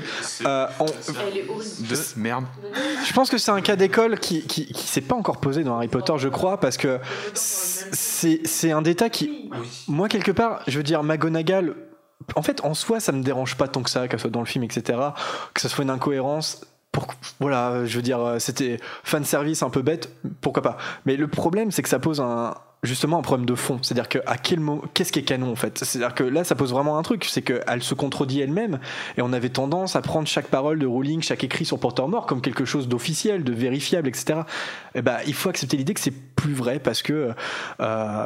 euh, 0.45 0.67
on- 0.79 0.85
Elle 0.85 1.37
est. 1.39 1.43
De 1.43 2.19
merde. 2.19 2.45
je 3.05 3.13
pense 3.13 3.29
que 3.31 3.37
c'est 3.39 3.51
un 3.51 3.61
cas 3.61 3.75
d'école 3.75 4.19
qui, 4.19 4.41
qui, 4.43 4.67
qui 4.67 4.87
s'est 4.87 5.01
pas 5.01 5.15
encore 5.15 5.39
posé 5.39 5.63
dans 5.63 5.75
Harry 5.75 5.87
Potter, 5.87 6.13
je 6.17 6.27
crois, 6.29 6.59
parce 6.59 6.77
que 6.77 6.99
c'est 7.33 8.41
c'est 8.45 8.71
un 8.71 8.81
détail 8.81 9.09
qui, 9.09 9.22
moi 9.87 10.09
quelque 10.09 10.31
part, 10.31 10.61
je 10.67 10.77
veux 10.77 10.83
dire 10.83 11.03
McGonagall. 11.03 11.75
En 12.35 12.41
fait, 12.41 12.63
en 12.63 12.73
soi, 12.73 12.99
ça 12.99 13.11
me 13.11 13.21
dérange 13.21 13.55
pas 13.55 13.67
tant 13.67 13.83
que 13.83 13.89
ça, 13.89 14.07
qu'elle 14.07 14.19
soit 14.19 14.29
dans 14.29 14.39
le 14.39 14.45
film, 14.45 14.63
etc. 14.63 14.99
Que 15.53 15.61
ça 15.61 15.69
soit 15.69 15.83
une 15.83 15.89
incohérence. 15.89 16.61
Pour, 16.91 17.07
voilà, 17.39 17.85
je 17.85 17.95
veux 17.95 18.03
dire, 18.03 18.19
euh, 18.19 18.39
c'était 18.39 18.79
fan 19.03 19.25
service 19.25 19.63
un 19.63 19.71
peu 19.71 19.81
bête, 19.81 20.15
pourquoi 20.41 20.61
pas. 20.61 20.77
Mais 21.05 21.17
le 21.17 21.27
problème, 21.27 21.71
c'est 21.71 21.81
que 21.81 21.89
ça 21.89 21.99
pose 21.99 22.21
un, 22.21 22.53
justement 22.83 23.19
un 23.19 23.21
problème 23.21 23.45
de 23.45 23.55
fond. 23.55 23.79
C'est-à-dire 23.81 24.09
que 24.09 24.19
à 24.25 24.37
quel 24.37 24.59
moment, 24.59 24.81
qu'est-ce 24.93 25.11
qui 25.11 25.19
est 25.19 25.23
canon 25.23 25.51
en 25.51 25.55
fait? 25.55 25.83
C'est-à-dire 25.83 26.13
que 26.13 26.23
là, 26.23 26.43
ça 26.43 26.55
pose 26.55 26.71
vraiment 26.71 26.97
un 26.97 27.01
truc, 27.01 27.25
c'est 27.25 27.41
qu'elle 27.41 27.81
se 27.81 27.93
contredit 27.93 28.41
elle-même, 28.41 28.79
et 29.17 29.21
on 29.21 29.33
avait 29.33 29.49
tendance 29.49 29.95
à 29.95 30.01
prendre 30.01 30.27
chaque 30.27 30.47
parole 30.47 30.79
de 30.79 30.85
Rowling, 30.85 31.21
chaque 31.21 31.43
écrit 31.43 31.65
sur 31.65 31.79
Pottermore 31.79 32.25
comme 32.25 32.41
quelque 32.41 32.65
chose 32.65 32.87
d'officiel, 32.87 33.43
de 33.43 33.53
vérifiable, 33.53 34.07
etc. 34.07 34.41
Et 34.95 35.01
ben, 35.01 35.17
il 35.25 35.33
faut 35.33 35.49
accepter 35.49 35.77
l'idée 35.77 35.93
que 35.93 36.01
c'est 36.01 36.13
plus 36.35 36.53
vrai 36.53 36.79
parce 36.79 37.01
que, 37.01 37.13
euh, 37.13 37.33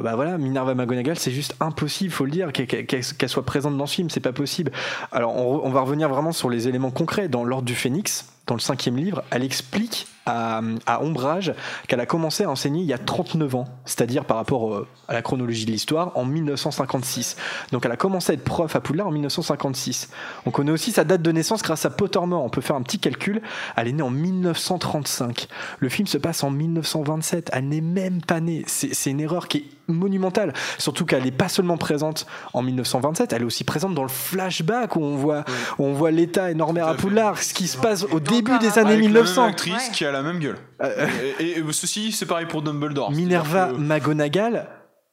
bah 0.02 0.16
voilà, 0.16 0.38
Minerva 0.38 0.74
McGonagall, 0.74 1.18
c'est 1.18 1.32
juste 1.32 1.56
impossible, 1.60 2.12
faut 2.12 2.26
le 2.26 2.32
dire, 2.32 2.52
qu'elle 2.52 3.30
soit 3.30 3.46
présente 3.46 3.78
dans 3.78 3.86
ce 3.86 3.96
film, 3.96 4.10
c'est 4.10 4.20
pas 4.20 4.34
possible. 4.34 4.72
Alors, 5.12 5.36
on, 5.36 5.62
on 5.64 5.70
va 5.70 5.82
revenir 5.82 6.10
vraiment 6.10 6.32
sur 6.32 6.50
les 6.50 6.68
éléments 6.68 6.92
concrets 6.92 7.28
dans 7.28 7.44
l'ordre 7.44 7.66
du 7.66 7.76
Phénix. 7.76 8.26
Dans 8.48 8.56
le 8.56 8.62
cinquième 8.62 8.96
livre, 8.96 9.24
elle 9.30 9.44
explique 9.44 10.08
à, 10.28 10.62
à 10.86 11.02
Ombrage 11.02 11.54
qu'elle 11.88 12.00
a 12.00 12.06
commencé 12.06 12.44
à 12.44 12.50
enseigner 12.50 12.82
il 12.82 12.88
y 12.88 12.94
a 12.94 12.98
39 12.98 13.56
ans, 13.56 13.66
c'est-à-dire 13.86 14.26
par 14.26 14.38
rapport 14.38 14.74
euh, 14.74 14.88
à 15.08 15.14
la 15.14 15.22
chronologie 15.22 15.66
de 15.66 15.72
l'histoire, 15.72 16.12
en 16.16 16.26
1956. 16.26 17.38
Donc 17.72 17.86
elle 17.86 17.92
a 17.92 17.98
commencé 17.98 18.32
à 18.32 18.36
être 18.36 18.44
prof 18.44 18.76
à 18.76 18.82
Poudlard 18.82 19.08
en 19.08 19.12
1956. 19.12 20.10
On 20.46 20.52
connaît 20.52 20.72
aussi 20.72 20.92
sa 20.92 21.04
date 21.04 21.22
de 21.22 21.32
naissance 21.32 21.64
grâce 21.64 21.86
à 21.86 21.90
Pottermore. 21.90 22.44
On 22.44 22.50
peut 22.50 22.62
faire 22.62 22.76
un 22.76 22.82
petit 22.82 23.00
calcul. 23.00 23.42
Elle 23.76 23.88
est 23.88 23.94
née 23.94 24.04
en 24.04 24.10
1935. 24.10 25.48
Le 25.80 25.90
film 25.90 26.08
se 26.08 26.18
passe 26.18 26.44
en 26.44 26.52
1927. 26.52 27.50
Elle 27.54 27.70
n'est 27.70 27.82
même 27.82 28.22
pas 28.22 28.40
née. 28.40 28.64
C'est 28.68 28.94
c'est 28.94 29.12
une 29.12 29.22
erreur 29.22 29.48
qui 29.48 29.58
est 29.60 29.66
monumentale. 29.88 30.54
Surtout 30.78 31.06
qu'elle 31.06 31.24
n'est 31.24 31.32
pas 31.32 31.50
seulement 31.50 31.78
présente 31.78 32.26
en 32.54 32.62
1927, 32.62 33.34
elle 33.34 33.42
est 33.44 33.46
aussi 33.46 33.64
présente 33.64 33.96
dans 33.96 34.04
le 34.04 34.10
flashback 34.10 34.96
où 34.96 35.02
on 35.02 35.16
voit, 35.16 35.46
où 35.78 35.86
on 35.86 35.94
voit 35.94 36.12
l'État 36.12 36.52
énorme 36.52 36.78
à 36.78 36.94
Poudlard, 36.94 37.38
ce 37.42 37.54
qui 37.54 37.68
se 37.68 37.78
passe 37.78 38.04
au 38.04 38.20
début 38.20 38.58
des 38.60 38.78
années 38.80 38.94
Avec 38.94 39.04
la 39.04 39.08
1900. 39.08 39.42
même 39.42 39.50
actrice 39.52 39.90
qui 39.90 40.06
a 40.06 40.12
la 40.18 40.24
même 40.24 40.40
gueule. 40.40 40.58
et, 41.40 41.60
et- 41.60 41.64
ceci, 41.72 42.12
c'est 42.12 42.26
pareil 42.26 42.46
pour 42.48 42.62
Dumbledore. 42.62 43.12
Minerva 43.12 43.68
que- 43.68 43.78
McGonagall 43.78 44.68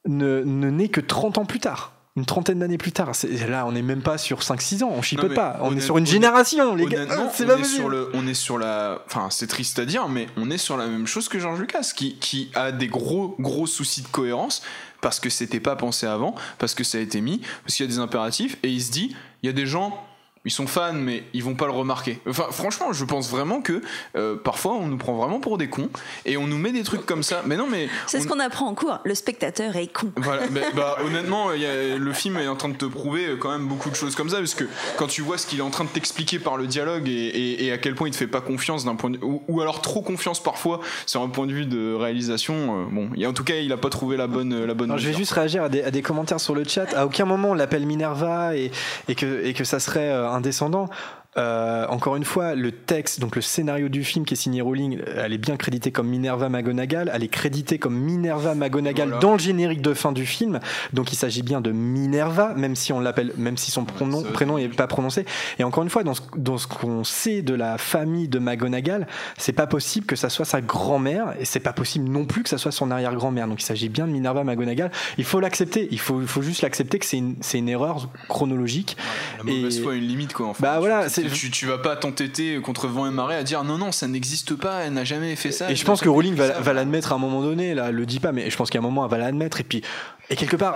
ne, 0.07 0.43
ne 0.43 0.69
naît 0.69 0.89
que 0.89 1.01
30 1.01 1.37
ans 1.37 1.45
plus 1.45 1.59
tard. 1.59 1.91
Une 2.17 2.25
trentaine 2.25 2.59
d'années 2.59 2.77
plus 2.77 2.93
tard. 2.93 3.13
C'est- 3.13 3.27
Là, 3.47 3.65
on 3.65 3.73
n'est 3.73 3.81
même 3.81 4.01
pas 4.01 4.17
sur 4.17 4.39
5-6 4.41 4.83
ans, 4.83 4.91
on 4.95 5.01
chipote 5.01 5.33
pas. 5.33 5.57
On 5.61 5.75
est 5.75 5.81
sur 5.81 5.97
une 5.97 6.05
génération, 6.05 6.73
les 6.75 6.85
gars. 6.85 7.05
C'est 7.33 7.45
on 7.45 7.57
est 7.57 7.63
sur 7.65 7.89
le, 7.89 8.09
on 8.13 8.25
est 8.25 8.33
sur 8.33 8.57
la, 8.57 9.01
enfin 9.05 9.27
c'est 9.29 9.47
triste 9.47 9.79
à 9.79 9.85
dire, 9.85 10.07
mais 10.07 10.27
on 10.37 10.49
est 10.49 10.57
sur 10.57 10.77
la 10.77 10.87
même 10.87 11.07
chose 11.07 11.27
que 11.27 11.39
George 11.39 11.59
Lucas, 11.59 11.91
qui, 11.95 12.15
qui 12.19 12.51
a 12.55 12.71
des 12.71 12.87
gros 12.87 13.35
gros 13.39 13.67
soucis 13.67 14.01
de 14.01 14.07
cohérence 14.07 14.61
parce 15.01 15.19
que 15.19 15.29
c'était 15.29 15.59
pas 15.59 15.75
pensé 15.75 16.07
avant, 16.07 16.35
parce 16.57 16.73
que 16.73 16.83
ça 16.85 16.97
a 16.97 17.01
été 17.01 17.19
mis, 17.19 17.41
parce 17.63 17.75
qu'il 17.75 17.85
y 17.85 17.89
a 17.89 17.91
des 17.91 17.99
impératifs 17.99 18.57
et 18.63 18.69
il 18.69 18.81
se 18.81 18.91
dit, 18.91 19.13
il 19.43 19.47
y 19.47 19.49
a 19.49 19.53
des 19.53 19.65
gens, 19.67 20.01
ils 20.45 20.51
sont 20.51 20.67
fans, 20.67 20.93
mais 20.93 21.23
ils 21.33 21.43
vont 21.43 21.55
pas 21.55 21.65
le 21.65 21.71
remarquer. 21.71 22.19
Enfin, 22.29 22.45
franchement, 22.51 22.93
je 22.93 23.03
pense 23.03 23.29
vraiment 23.29 23.61
que 23.61 23.81
euh, 24.15 24.35
parfois 24.35 24.73
on 24.73 24.87
nous 24.87 24.97
prend 24.97 25.13
vraiment 25.15 25.39
pour 25.39 25.57
des 25.57 25.67
cons 25.69 25.89
et 26.25 26.37
on 26.37 26.47
nous 26.47 26.57
met 26.57 26.71
des 26.71 26.83
trucs 26.83 27.05
comme 27.05 27.23
ça. 27.23 27.41
Mais 27.45 27.57
non, 27.57 27.67
mais 27.69 27.89
C'est 28.07 28.19
ce 28.19 28.25
on- 28.25 28.29
qu'on 28.29 28.39
apprend 28.39 28.67
en 28.67 28.75
cours. 28.75 28.99
Le 29.03 29.15
spectateur 29.15 29.75
est 29.75 29.87
con. 29.87 30.11
voilà, 30.17 30.43
bah, 30.75 30.97
honnêtement, 31.05 31.51
il 31.53 31.61
y 31.61 31.65
a- 31.65 31.97
le 31.97 32.13
film 32.13 32.37
est 32.37 32.47
en 32.47 32.55
train 32.55 32.69
de 32.69 32.75
te 32.77 32.85
prouver 32.85 33.25
euh, 33.27 33.35
quand 33.37 33.51
même 33.51 33.67
beaucoup 33.67 33.89
de 33.89 33.95
choses 33.95 34.15
comme 34.15 34.29
ça, 34.29 34.37
parce 34.37 34.53
que 34.55 34.65
quand 34.97 35.07
tu 35.07 35.21
vois 35.21 35.37
ce 35.37 35.47
qu'il 35.47 35.59
est 35.59 35.63
en 35.63 35.69
train 35.69 35.83
de 35.83 35.89
t'expliquer 35.89 36.39
par 36.39 36.57
le 36.57 36.67
dialogue 36.67 37.07
et, 37.09 37.11
et- 37.11 37.65
et 37.65 37.71
à 37.71 37.77
quel 37.77 37.95
point 37.95 38.07
il 38.07 38.11
te 38.11 38.17
fait 38.17 38.27
pas 38.27 38.41
confiance 38.41 38.85
d'un 38.85 38.95
point 38.95 39.09
de, 39.09 39.17
ou, 39.23 39.41
ou 39.47 39.61
alors 39.61 39.81
trop 39.81 40.01
confiance 40.01 40.41
parfois 40.41 40.79
sur 41.05 41.21
un 41.21 41.29
point 41.29 41.47
de 41.47 41.53
vue 41.53 41.65
de 41.65 41.93
réalisation, 41.93 42.55
euh, 42.55 42.85
bon, 42.91 43.09
il 43.15 43.21
y 43.21 43.25
a- 43.25 43.29
en 43.29 43.33
tout 43.33 43.43
cas, 43.43 43.55
il 43.55 43.71
a 43.71 43.77
pas 43.77 43.89
trouvé 43.89 44.17
la 44.17 44.27
bonne 44.27 44.65
la 44.65 44.73
bonne. 44.73 44.89
Alors, 44.91 44.99
je 44.99 45.07
vais 45.09 45.13
juste 45.17 45.31
réagir 45.31 45.63
à 45.63 45.69
des, 45.69 45.81
à 45.81 45.91
des 45.91 46.01
commentaires 46.01 46.39
sur 46.39 46.55
le 46.55 46.63
chat. 46.63 46.93
À 46.95 47.05
aucun 47.05 47.25
moment 47.25 47.49
on 47.49 47.53
l'appelle 47.53 47.85
Minerva 47.85 48.55
et, 48.55 48.71
et, 49.07 49.15
que, 49.15 49.43
et 49.45 49.53
que 49.53 49.63
ça 49.63 49.79
serait 49.79 50.09
euh, 50.09 50.29
un 50.35 50.41
descendant. 50.41 50.89
Euh, 51.37 51.85
encore 51.89 52.15
une 52.15 52.23
fois, 52.23 52.55
le 52.55 52.71
texte, 52.71 53.19
donc 53.19 53.35
le 53.35 53.41
scénario 53.41 53.89
du 53.89 54.05
film 54.05 54.23
qui 54.25 54.35
est 54.35 54.37
signé 54.37 54.61
Rowling, 54.61 54.99
elle 55.17 55.33
est 55.33 55.37
bien 55.37 55.57
créditée 55.57 55.91
comme 55.91 56.07
Minerva 56.07 56.47
McGonagall. 56.47 57.11
Elle 57.13 57.23
est 57.23 57.27
créditée 57.27 57.77
comme 57.77 57.95
Minerva 57.95 58.55
McGonagall 58.55 59.07
Voilà. 59.09 59.19
dans 59.21 59.33
le 59.33 59.39
générique 59.39 59.81
de 59.81 59.93
fin 59.93 60.13
du 60.13 60.25
film. 60.25 60.61
Donc 60.93 61.11
il 61.11 61.17
s'agit 61.17 61.41
bien 61.43 61.59
de 61.59 61.71
Minerva, 61.71 62.53
même 62.55 62.75
si 62.77 62.93
on 62.93 63.01
l'appelle, 63.01 63.33
même 63.37 63.57
si 63.57 63.69
son 63.69 63.83
pronom, 63.83 64.23
prénom 64.23 64.57
n'est 64.57 64.69
pas 64.69 64.87
prononcé. 64.87 65.25
Et 65.59 65.65
encore 65.65 65.83
une 65.83 65.89
fois, 65.89 66.03
dans 66.05 66.13
ce, 66.13 66.21
dans 66.37 66.57
ce 66.57 66.67
qu'on 66.67 67.03
sait 67.03 67.41
de 67.41 67.53
la 67.53 67.77
famille 67.77 68.29
de 68.29 68.39
McGonagall, 68.39 69.05
c'est 69.37 69.51
pas 69.51 69.67
possible 69.67 70.05
que 70.05 70.15
ça 70.15 70.29
soit 70.29 70.45
sa 70.45 70.61
grand-mère 70.61 71.33
et 71.39 71.43
c'est 71.43 71.59
pas 71.59 71.73
possible 71.73 72.07
non 72.07 72.23
plus 72.25 72.43
que 72.43 72.49
ça 72.49 72.57
soit 72.57 72.71
son 72.71 72.91
arrière-grand-mère. 72.91 73.49
Donc 73.49 73.61
il 73.61 73.65
s'agit 73.65 73.89
bien 73.89 74.07
de 74.07 74.11
Minerva 74.13 74.45
McGonagall. 74.45 74.89
Il 75.17 75.25
faut 75.25 75.41
l'accepter. 75.41 75.89
Il 75.91 75.99
faut, 75.99 76.21
il 76.21 76.27
faut 76.27 76.41
juste 76.41 76.61
l'accepter 76.61 76.97
que 76.97 77.05
c'est 77.05 77.17
une, 77.17 77.35
une 77.53 77.67
erreur 77.69 78.07
chronologique. 78.29 78.95
La 79.39 79.43
mauvaise 79.43 79.79
Et- 79.79 79.81
foi 79.83 79.95
une 79.95 80.07
limite 80.07 80.31
quoi. 80.33 80.47
Enfin, 80.47 80.63
Bah 80.63 80.73
tu- 80.75 80.79
voilà, 80.79 81.09
c'est- 81.09 81.24
tu, 81.29 81.51
tu 81.51 81.65
vas 81.65 81.77
pas 81.77 81.95
t'entêter 81.95 82.59
contre 82.61 82.87
vent 82.87 83.07
et 83.07 83.11
marée 83.11 83.35
à 83.35 83.43
dire 83.43 83.63
non 83.63 83.77
non 83.77 83.91
ça 83.91 84.07
n'existe 84.07 84.55
pas, 84.55 84.81
elle 84.81 84.93
n'a 84.93 85.03
jamais 85.03 85.35
fait 85.35 85.51
ça. 85.51 85.69
Et 85.71 85.75
je 85.75 85.85
pense 85.85 86.01
que 86.01 86.09
Rowling 86.09 86.35
va 86.35 86.73
l'admettre 86.73 87.11
à 87.11 87.15
un 87.15 87.19
moment 87.19 87.41
donné. 87.41 87.73
Là, 87.73 87.87
elle 87.89 87.95
le 87.95 88.05
dit 88.05 88.19
pas, 88.19 88.31
mais 88.31 88.49
je 88.49 88.57
pense 88.57 88.69
qu'à 88.69 88.79
un 88.79 88.81
moment 88.81 89.05
elle 89.05 89.11
va 89.11 89.17
l'admettre. 89.17 89.61
Et 89.61 89.63
puis, 89.63 89.81
et 90.29 90.35
quelque 90.35 90.55
part, 90.55 90.75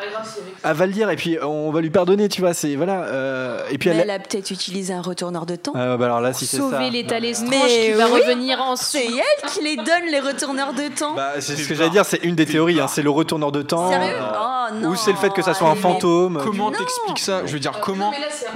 elle 0.63 0.75
va 0.75 0.85
le 0.85 0.91
dire. 0.93 1.09
Et 1.09 1.15
puis, 1.15 1.37
on 1.41 1.71
va 1.71 1.81
lui 1.81 1.89
pardonner. 1.89 2.29
Tu 2.29 2.41
vois, 2.41 2.53
c'est 2.53 2.75
voilà. 2.75 3.03
euh, 3.03 3.61
et 3.71 3.77
puis 3.77 3.89
Mais 3.89 3.95
elle. 3.95 4.01
elle 4.01 4.09
a 4.11 4.19
peut-être 4.19 4.51
utilisé 4.51 4.93
un 4.93 5.01
retourneur 5.01 5.45
de 5.45 5.55
temps. 5.55 5.73
Ah, 5.75 5.97
bah 5.97 6.05
alors 6.05 6.21
là, 6.21 6.33
si 6.33 6.45
c'est 6.45 6.57
ça. 6.57 6.63
Sauver 6.63 6.89
l'état 6.89 7.19
Lestrange 7.19 7.49
Mais 7.49 7.87
qui 7.87 7.91
va 7.93 8.07
oui, 8.07 8.21
revenir 8.21 8.61
en 8.61 8.75
C'est 8.75 9.05
elle 9.05 9.49
qui 9.49 9.63
les 9.63 9.75
donne, 9.75 10.05
les 10.11 10.19
retourneurs 10.19 10.73
de 10.73 10.87
temps. 10.89 11.15
Bah, 11.15 11.33
c'est 11.39 11.55
ce 11.55 11.67
que 11.67 11.75
j'allais 11.75 11.89
dire, 11.89 12.05
c'est 12.05 12.23
une 12.23 12.35
des 12.35 12.45
théories, 12.45 12.79
hein, 12.79 12.87
c'est 12.87 13.01
le 13.01 13.09
retourneur 13.09 13.51
de 13.51 13.61
temps. 13.61 13.89
Sérieux 13.89 14.13
euh, 14.15 14.31
Oh 14.71 14.73
non. 14.75 14.89
ou 14.89 14.95
c'est 14.95 15.11
le 15.11 15.17
fait 15.17 15.31
que 15.33 15.41
ça 15.41 15.53
soit 15.53 15.69
un 15.69 15.75
fantôme. 15.75 16.39
Comment 16.43 16.71
t'expliques 16.71 17.19
ça? 17.19 17.45
Je 17.45 17.53
veux 17.53 17.59
dire, 17.59 17.79
comment 17.81 18.13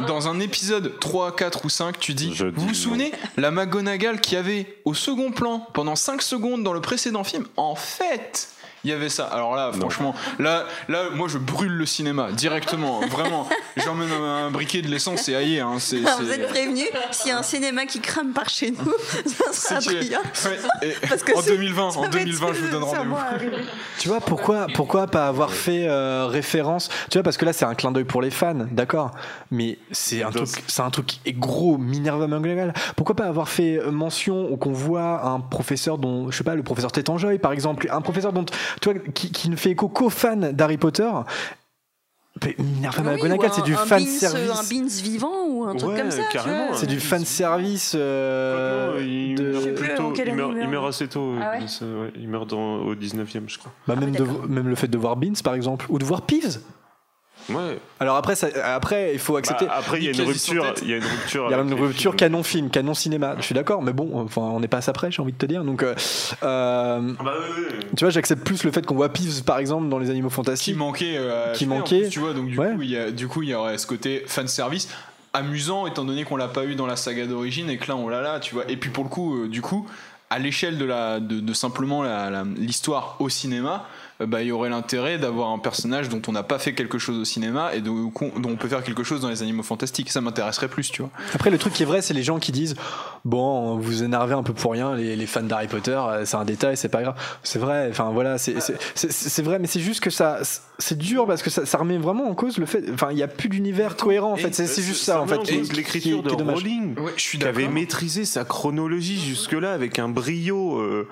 dans 0.07 0.27
un 0.27 0.39
épisode 0.39 0.99
3, 0.99 1.35
4 1.35 1.65
ou 1.65 1.69
5, 1.69 1.97
tu 1.99 2.13
dis 2.13 2.33
Je 2.35 2.45
Vous 2.45 2.51
dis 2.51 2.67
vous 2.67 2.73
souvenez 2.73 3.11
La 3.38 3.49
McGonagall 3.51 4.19
qui 4.22 4.35
avait 4.35 4.77
au 4.85 4.93
second 4.93 5.31
plan 5.31 5.65
pendant 5.73 5.95
5 5.95 6.22
secondes 6.22 6.63
dans 6.63 6.73
le 6.73 6.81
précédent 6.81 7.23
film 7.23 7.45
En 7.57 7.75
fait 7.75 8.49
il 8.83 8.89
y 8.89 8.93
avait 8.93 9.09
ça. 9.09 9.25
Alors 9.25 9.55
là, 9.55 9.71
franchement, 9.71 10.13
là, 10.39 10.65
là, 10.89 11.05
moi, 11.13 11.27
je 11.27 11.37
brûle 11.37 11.71
le 11.73 11.85
cinéma 11.85 12.31
directement. 12.31 12.99
Vraiment, 13.07 13.47
j'emmène 13.77 14.11
un, 14.11 14.47
un 14.47 14.51
briquet 14.51 14.81
de 14.81 14.87
l'essence 14.87 15.27
et 15.29 15.35
aïe. 15.35 15.59
Hein, 15.59 15.75
c'est, 15.79 15.97
vous 15.99 16.29
êtes 16.31 16.47
prévenus, 16.49 16.87
s'il 17.11 17.29
y 17.29 17.31
a 17.31 17.37
un 17.39 17.43
cinéma 17.43 17.85
qui 17.85 17.99
crame 17.99 18.31
par 18.33 18.49
chez 18.49 18.71
nous, 18.71 18.93
ça 19.25 19.53
sera 19.53 19.81
c'est- 19.81 19.93
brillant. 19.95 20.19
Ouais, 20.45 20.87
et 20.89 21.07
Parce 21.07 21.23
que 21.23 21.35
en 21.37 21.41
c'est- 21.41 21.51
2020, 21.51 21.91
ça 21.91 21.97
en 21.99 22.01
va 22.01 22.07
être 22.07 22.13
2020, 22.13 22.53
je 22.53 22.61
vous 22.61 22.69
donne 22.71 22.83
rendez-vous. 22.83 23.15
Tu 23.99 24.07
vois, 24.07 24.19
pourquoi, 24.19 24.67
pourquoi 24.73 25.07
pas 25.07 25.27
avoir 25.27 25.51
fait 25.53 25.85
euh, 25.87 26.27
référence? 26.27 26.89
Tu 27.09 27.17
vois, 27.17 27.23
parce 27.23 27.37
que 27.37 27.45
là, 27.45 27.53
c'est 27.53 27.65
un 27.65 27.75
clin 27.75 27.91
d'œil 27.91 28.03
pour 28.03 28.21
les 28.21 28.31
fans, 28.31 28.65
d'accord? 28.71 29.11
Mais 29.51 29.77
c'est 29.91 30.23
un, 30.23 30.31
truc, 30.31 30.49
c'est 30.67 30.81
un 30.81 30.89
truc 30.89 31.05
qui 31.07 31.19
est 31.25 31.33
gros, 31.33 31.77
Minerva 31.77 32.27
McGonagall. 32.27 32.73
Pourquoi 32.95 33.15
pas 33.15 33.25
avoir 33.25 33.49
fait 33.49 33.77
euh, 33.79 33.91
mention 33.91 34.51
ou 34.51 34.57
qu'on 34.57 34.71
voit 34.73 35.25
un 35.25 35.39
professeur 35.39 35.97
dont, 35.97 36.31
je 36.31 36.37
sais 36.37 36.43
pas, 36.43 36.55
le 36.55 36.63
professeur 36.63 36.91
Tétanjoy, 36.91 37.37
par 37.39 37.51
exemple, 37.53 37.87
un 37.91 38.01
professeur 38.01 38.33
dont, 38.33 38.45
tu 38.82 38.92
vois, 38.92 39.00
qui, 39.14 39.32
qui 39.32 39.50
ne 39.50 39.56
fait 39.56 39.72
écho 39.72 39.88
qu'aux 39.90 40.10
fans 40.10 40.35
d'Harry 40.38 40.77
Potter 40.77 41.10
Minerva 42.58 43.02
Oui, 43.03 43.11
McGonagall, 43.18 43.52
ou 43.52 43.53
c'est 43.53 43.61
du 43.61 43.74
un 43.76 43.77
fan 43.77 44.03
Beans, 44.03 44.10
euh, 44.10 44.18
service. 44.18 44.50
Un 44.52 44.64
beans 44.76 44.88
vivant 45.03 45.45
ou 45.48 45.64
un 45.66 45.76
truc 45.76 45.92
Ouais, 45.92 46.00
comme 46.02 46.11
ça. 46.11 46.24
C'est 46.74 46.88
du 46.88 47.00
fan 47.00 47.24
service. 47.24 47.93
euh, 47.95 48.98
il, 49.02 49.35
de- 49.35 49.52
meurt 49.52 49.74
plutôt- 49.76 50.14
il, 50.16 50.58
il 50.64 50.68
assez 50.88 51.08
tôt. 51.08 51.35
Ah 51.40 51.52
ouais 51.52 51.60
il, 51.61 51.69
se- 51.69 51.85
ouais, 51.85 52.11
il 52.16 52.27
meurt 52.27 52.50
dans- 52.50 52.77
au 52.77 52.95
19e, 52.95 53.43
je 53.48 53.60
crois. 53.60 53.72
bah, 53.88 53.95
même, 53.95 54.11
de, 54.11 54.18
d'accord. 54.26 54.48
même 54.50 54.68
le 54.68 54.76
fait 54.76 54.88
de 54.88 54.98
voir 54.98 55.16
Beans, 55.16 55.34
par 55.43 55.53
exemple, 55.53 55.85
ou 55.90 56.00
de 56.00 56.06
voir 56.06 56.24
Peeves. 56.24 56.60
Ouais. 57.49 57.80
Alors 57.99 58.15
après, 58.15 58.35
ça, 58.35 58.47
après, 58.63 59.11
il 59.13 59.19
faut 59.19 59.35
accepter. 59.38 59.65
Bah, 59.65 59.75
après, 59.77 59.97
il 59.99 60.05
y 60.05 60.07
a 60.07 60.11
une 60.11 60.22
rupture. 60.27 60.73
Il 60.81 60.89
y 60.89 60.93
a 60.93 60.97
une 60.97 61.03
rupture. 61.03 61.45
Il 61.49 61.51
y 61.51 61.53
a 61.53 61.59
une 61.61 61.73
rupture 61.73 62.15
canon 62.15 62.43
film, 62.43 62.69
canon 62.69 62.93
cinéma. 62.93 63.35
Je 63.39 63.43
suis 63.43 63.55
d'accord, 63.55 63.81
mais 63.81 63.91
bon, 63.93 64.11
enfin, 64.22 64.41
on 64.41 64.59
n'est 64.59 64.67
pas 64.67 64.77
à 64.77 64.81
ça 64.81 64.93
près, 64.93 65.11
j'ai 65.11 65.22
envie 65.22 65.33
de 65.33 65.38
te 65.38 65.45
dire. 65.45 65.63
Donc, 65.63 65.83
euh, 65.83 65.93
euh, 66.43 67.13
Ah 67.19 67.23
bah 67.23 67.33
oui, 67.57 67.63
oui. 67.80 67.85
tu 67.97 68.03
vois, 68.05 68.11
j'accepte 68.11 68.43
plus 68.45 68.63
le 68.63 68.72
fait 68.72 68.85
qu'on 68.85 68.95
voit 68.95 69.09
Peeves, 69.09 69.43
par 69.43 69.57
exemple, 69.59 69.89
dans 69.89 69.99
les 69.99 70.09
Animaux 70.09 70.30
qui 70.30 70.35
Fantastiques. 70.35 70.77
manquait 70.77 71.15
euh, 71.17 71.53
Qui 71.53 71.65
faire, 71.65 71.73
en 71.73 71.77
manquait. 71.80 71.99
plus, 72.01 72.09
tu 72.09 72.19
vois 72.19 72.33
donc 72.33 72.47
du 72.47 72.57
Ouais. 72.57 72.73
coup 72.75 72.81
il 72.81 72.89
y 72.91 72.97
a 72.97 73.11
du 73.11 73.27
coup 73.27 73.43
il 73.43 73.49
y 73.49 73.53
aurait 73.55 73.77
ce 73.77 73.88
côté 73.88 74.23
fan 74.27 74.47
service 74.47 74.88
amusant 75.33 75.88
étant 75.88 76.05
donné 76.05 76.23
qu'on 76.25 76.35
l'a 76.38 76.47
pas 76.47 76.65
eu 76.65 76.75
dans 76.75 76.85
la 76.85 76.95
saga 76.95 77.25
d'origine 77.25 77.69
et 77.69 77.77
que 77.77 77.88
là 77.88 77.95
on 77.95 78.07
l'a 78.07 78.22
là 78.22 78.39
tu 78.39 78.53
vois 78.53 78.69
et 78.69 78.77
puis 78.77 78.89
pour 78.91 79.03
le 79.03 79.09
coup 79.09 79.35
euh, 79.35 79.47
du 79.49 79.61
coup 79.61 79.88
à 80.30 80.38
l'échelle 80.39 80.77
de 80.77 80.85
la 80.85 81.19
de, 81.19 81.39
de 81.39 81.53
simplement 81.53 82.03
l'histoire 82.57 83.15
au 83.19 83.30
cinéma 83.30 83.85
bah 84.19 84.42
il 84.42 84.48
y 84.48 84.51
aurait 84.51 84.69
l'intérêt 84.69 85.17
d'avoir 85.17 85.50
un 85.50 85.59
personnage 85.59 86.09
dont 86.09 86.22
on 86.27 86.32
n'a 86.32 86.43
pas 86.43 86.59
fait 86.59 86.74
quelque 86.74 86.98
chose 86.98 87.17
au 87.17 87.25
cinéma 87.25 87.74
et 87.75 87.82
dont, 87.82 88.11
dont 88.38 88.50
on 88.50 88.56
peut 88.56 88.67
faire 88.67 88.83
quelque 88.83 89.03
chose 89.03 89.22
dans 89.22 89.30
les 89.30 89.42
animaux 89.42 89.64
fantastiques 89.64 90.11
ça 90.11 90.22
m'intéresserait 90.22 90.67
plus 90.67 90.92
tu 90.92 91.01
vois 91.01 91.11
Après, 91.33 91.50
le 91.50 91.58
truc 91.58 91.74
qui 91.74 91.83
est 91.83 91.85
vrai, 91.85 92.01
c'est 92.01 92.14
les 92.14 92.24
gens 92.24 92.40
qui 92.40 92.51
disent 92.51 92.75
Bon, 93.25 93.77
vous 93.77 94.03
énervez 94.03 94.33
un 94.33 94.43
peu 94.43 94.53
pour 94.53 94.74
rien, 94.74 94.95
les, 94.95 95.16
les 95.16 95.25
fans 95.25 95.43
d'Harry 95.43 95.67
Potter, 95.67 95.92
euh, 95.98 96.25
c'est 96.25 96.35
un 96.38 96.45
détail, 96.45 96.75
c'est 96.77 96.90
pas 96.90 97.01
grave. 97.01 97.16
C'est 97.42 97.59
vrai, 97.59 97.88
enfin 97.90 98.11
voilà, 98.11 98.38
c'est 98.38 99.42
vrai, 99.42 99.59
mais 99.59 99.67
c'est 99.67 99.80
juste 99.80 100.01
que 100.01 100.09
ça, 100.09 100.40
c'est 100.77 100.98
dur 100.98 101.25
parce 101.25 101.42
que 101.42 101.50
ça, 101.50 101.66
ça 101.66 101.77
remet 101.77 101.98
vraiment 101.98 102.30
en 102.30 102.35
cause 102.35 102.58
le 102.58 102.66
fait. 102.66 102.83
Enfin, 102.93 103.08
il 103.11 103.16
n'y 103.16 103.24
a 103.24 103.27
plus 103.27 103.50
d'univers 103.50 103.95
cohérent 103.95 104.32
en 104.33 104.38
fait, 104.38 104.53
c'est 104.53 104.82
juste 104.82 105.03
ça 105.03 105.22
en 105.22 105.27
fait. 105.27 105.40
l'écriture 105.74 106.22
de. 106.24 106.30
Rowling. 106.43 107.00
ouais 107.00 107.14
Qui 107.16 107.43
avait 107.43 107.67
maîtrisé 107.67 108.25
sa 108.25 108.43
chronologie 108.43 109.19
jusque-là 109.19 109.74
avec 109.74 109.98
un 110.00 110.09
brio. 110.09 110.80
euh, 110.80 111.08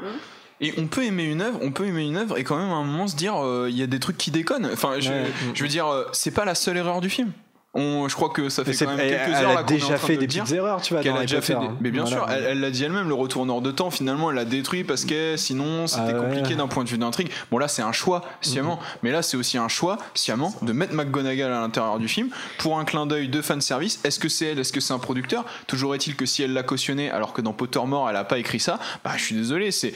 Et 0.61 0.73
on 0.77 0.85
peut 0.87 1.03
aimer 1.03 1.23
une 1.23 1.41
œuvre, 1.41 1.59
on 1.61 1.71
peut 1.71 1.87
aimer 1.87 2.03
une 2.05 2.17
œuvre 2.17 2.37
et 2.37 2.43
quand 2.43 2.55
même 2.57 2.69
à 2.69 2.75
un 2.75 2.83
moment 2.83 3.07
se 3.07 3.15
dire 3.15 3.35
euh, 3.43 3.67
il 3.69 3.75
y 3.77 3.81
a 3.83 3.87
des 3.87 3.99
trucs 3.99 4.17
qui 4.17 4.29
déconnent. 4.31 4.69
Enfin, 4.71 4.99
je, 4.99 5.09
Ouais. 5.09 5.25
je 5.55 5.63
veux 5.63 5.69
dire, 5.69 5.87
euh, 5.87 6.05
c'est 6.13 6.31
pas 6.31 6.45
la 6.45 6.53
seule 6.55 6.77
erreur 6.77 7.01
du 7.01 7.09
film. 7.09 7.31
On, 7.73 8.09
je 8.09 8.15
crois 8.15 8.27
que 8.27 8.49
ça 8.49 8.65
fait 8.65 8.73
quand 8.75 8.87
même 8.91 8.99
elle, 8.99 9.09
quelques 9.11 9.29
elle 9.37 9.45
heures 9.45 9.53
là 9.53 9.59
a 9.61 9.63
déjà 9.63 9.95
fait 9.97 10.15
de 10.15 10.19
des 10.19 10.27
petites 10.27 10.51
erreurs, 10.51 10.81
tu 10.81 10.93
vois. 10.93 11.01
dans 11.01 11.15
a 11.15 11.21
déjà 11.21 11.39
fait 11.39 11.53
des... 11.55 11.65
hein. 11.67 11.77
Mais 11.79 11.89
bien 11.89 12.03
Voilà. 12.03 12.17
sûr, 12.17 12.29
elle 12.29 12.43
elle 12.43 12.59
l'a 12.59 12.69
dit 12.69 12.83
elle-même, 12.83 13.07
le 13.07 13.13
retourneur 13.13 13.61
de 13.61 13.71
temps, 13.71 13.89
finalement, 13.89 14.29
elle 14.29 14.35
l'a 14.35 14.43
détruit 14.43 14.83
parce 14.83 15.05
que 15.05 15.37
sinon 15.37 15.87
c'était 15.87 16.01
Ah 16.09 16.19
ouais. 16.19 16.27
compliqué 16.35 16.55
d'un 16.55 16.67
point 16.67 16.83
de 16.83 16.89
vue 16.89 16.97
d'intrigue. 16.97 17.29
Bon 17.49 17.57
là, 17.59 17.69
c'est 17.69 17.81
un 17.81 17.93
choix 17.93 18.23
sciemment, 18.41 18.75
Mhm. 18.75 18.99
mais 19.03 19.11
là 19.13 19.21
c'est 19.21 19.37
aussi 19.37 19.57
un 19.57 19.69
choix 19.69 19.97
sciemment 20.15 20.53
de 20.61 20.73
mettre 20.73 20.93
McGonagall 20.93 21.49
à 21.53 21.61
l'intérieur 21.61 21.97
du 21.97 22.09
film 22.09 22.27
pour 22.57 22.77
un 22.77 22.83
clin 22.83 23.05
d'œil 23.05 23.29
de 23.29 23.41
fan 23.41 23.61
service. 23.61 24.01
Est-ce 24.03 24.19
que 24.19 24.27
c'est 24.27 24.47
elle 24.47 24.59
Est-ce 24.59 24.73
que 24.73 24.81
c'est 24.81 24.93
un 24.93 24.99
producteur? 24.99 25.45
Toujours 25.67 25.95
est-il 25.95 26.17
que 26.17 26.25
si 26.25 26.43
elle 26.43 26.51
l'a 26.51 26.63
cautionné 26.63 27.09
alors 27.09 27.31
que 27.31 27.41
dans 27.41 27.53
Pottermore 27.53 28.09
elle 28.09 28.17
a 28.17 28.25
pas 28.25 28.37
écrit 28.37 28.59
ça, 28.59 28.79
bah 29.05 29.11
je 29.15 29.23
suis 29.23 29.35
désolé, 29.35 29.71
c'est 29.71 29.93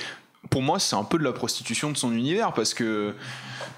pour 0.49 0.61
moi, 0.61 0.79
c'est 0.79 0.95
un 0.95 1.03
peu 1.03 1.17
de 1.17 1.23
la 1.23 1.33
prostitution 1.33 1.91
de 1.91 1.97
son 1.97 2.13
univers 2.13 2.53
parce 2.53 2.73
que 2.73 3.13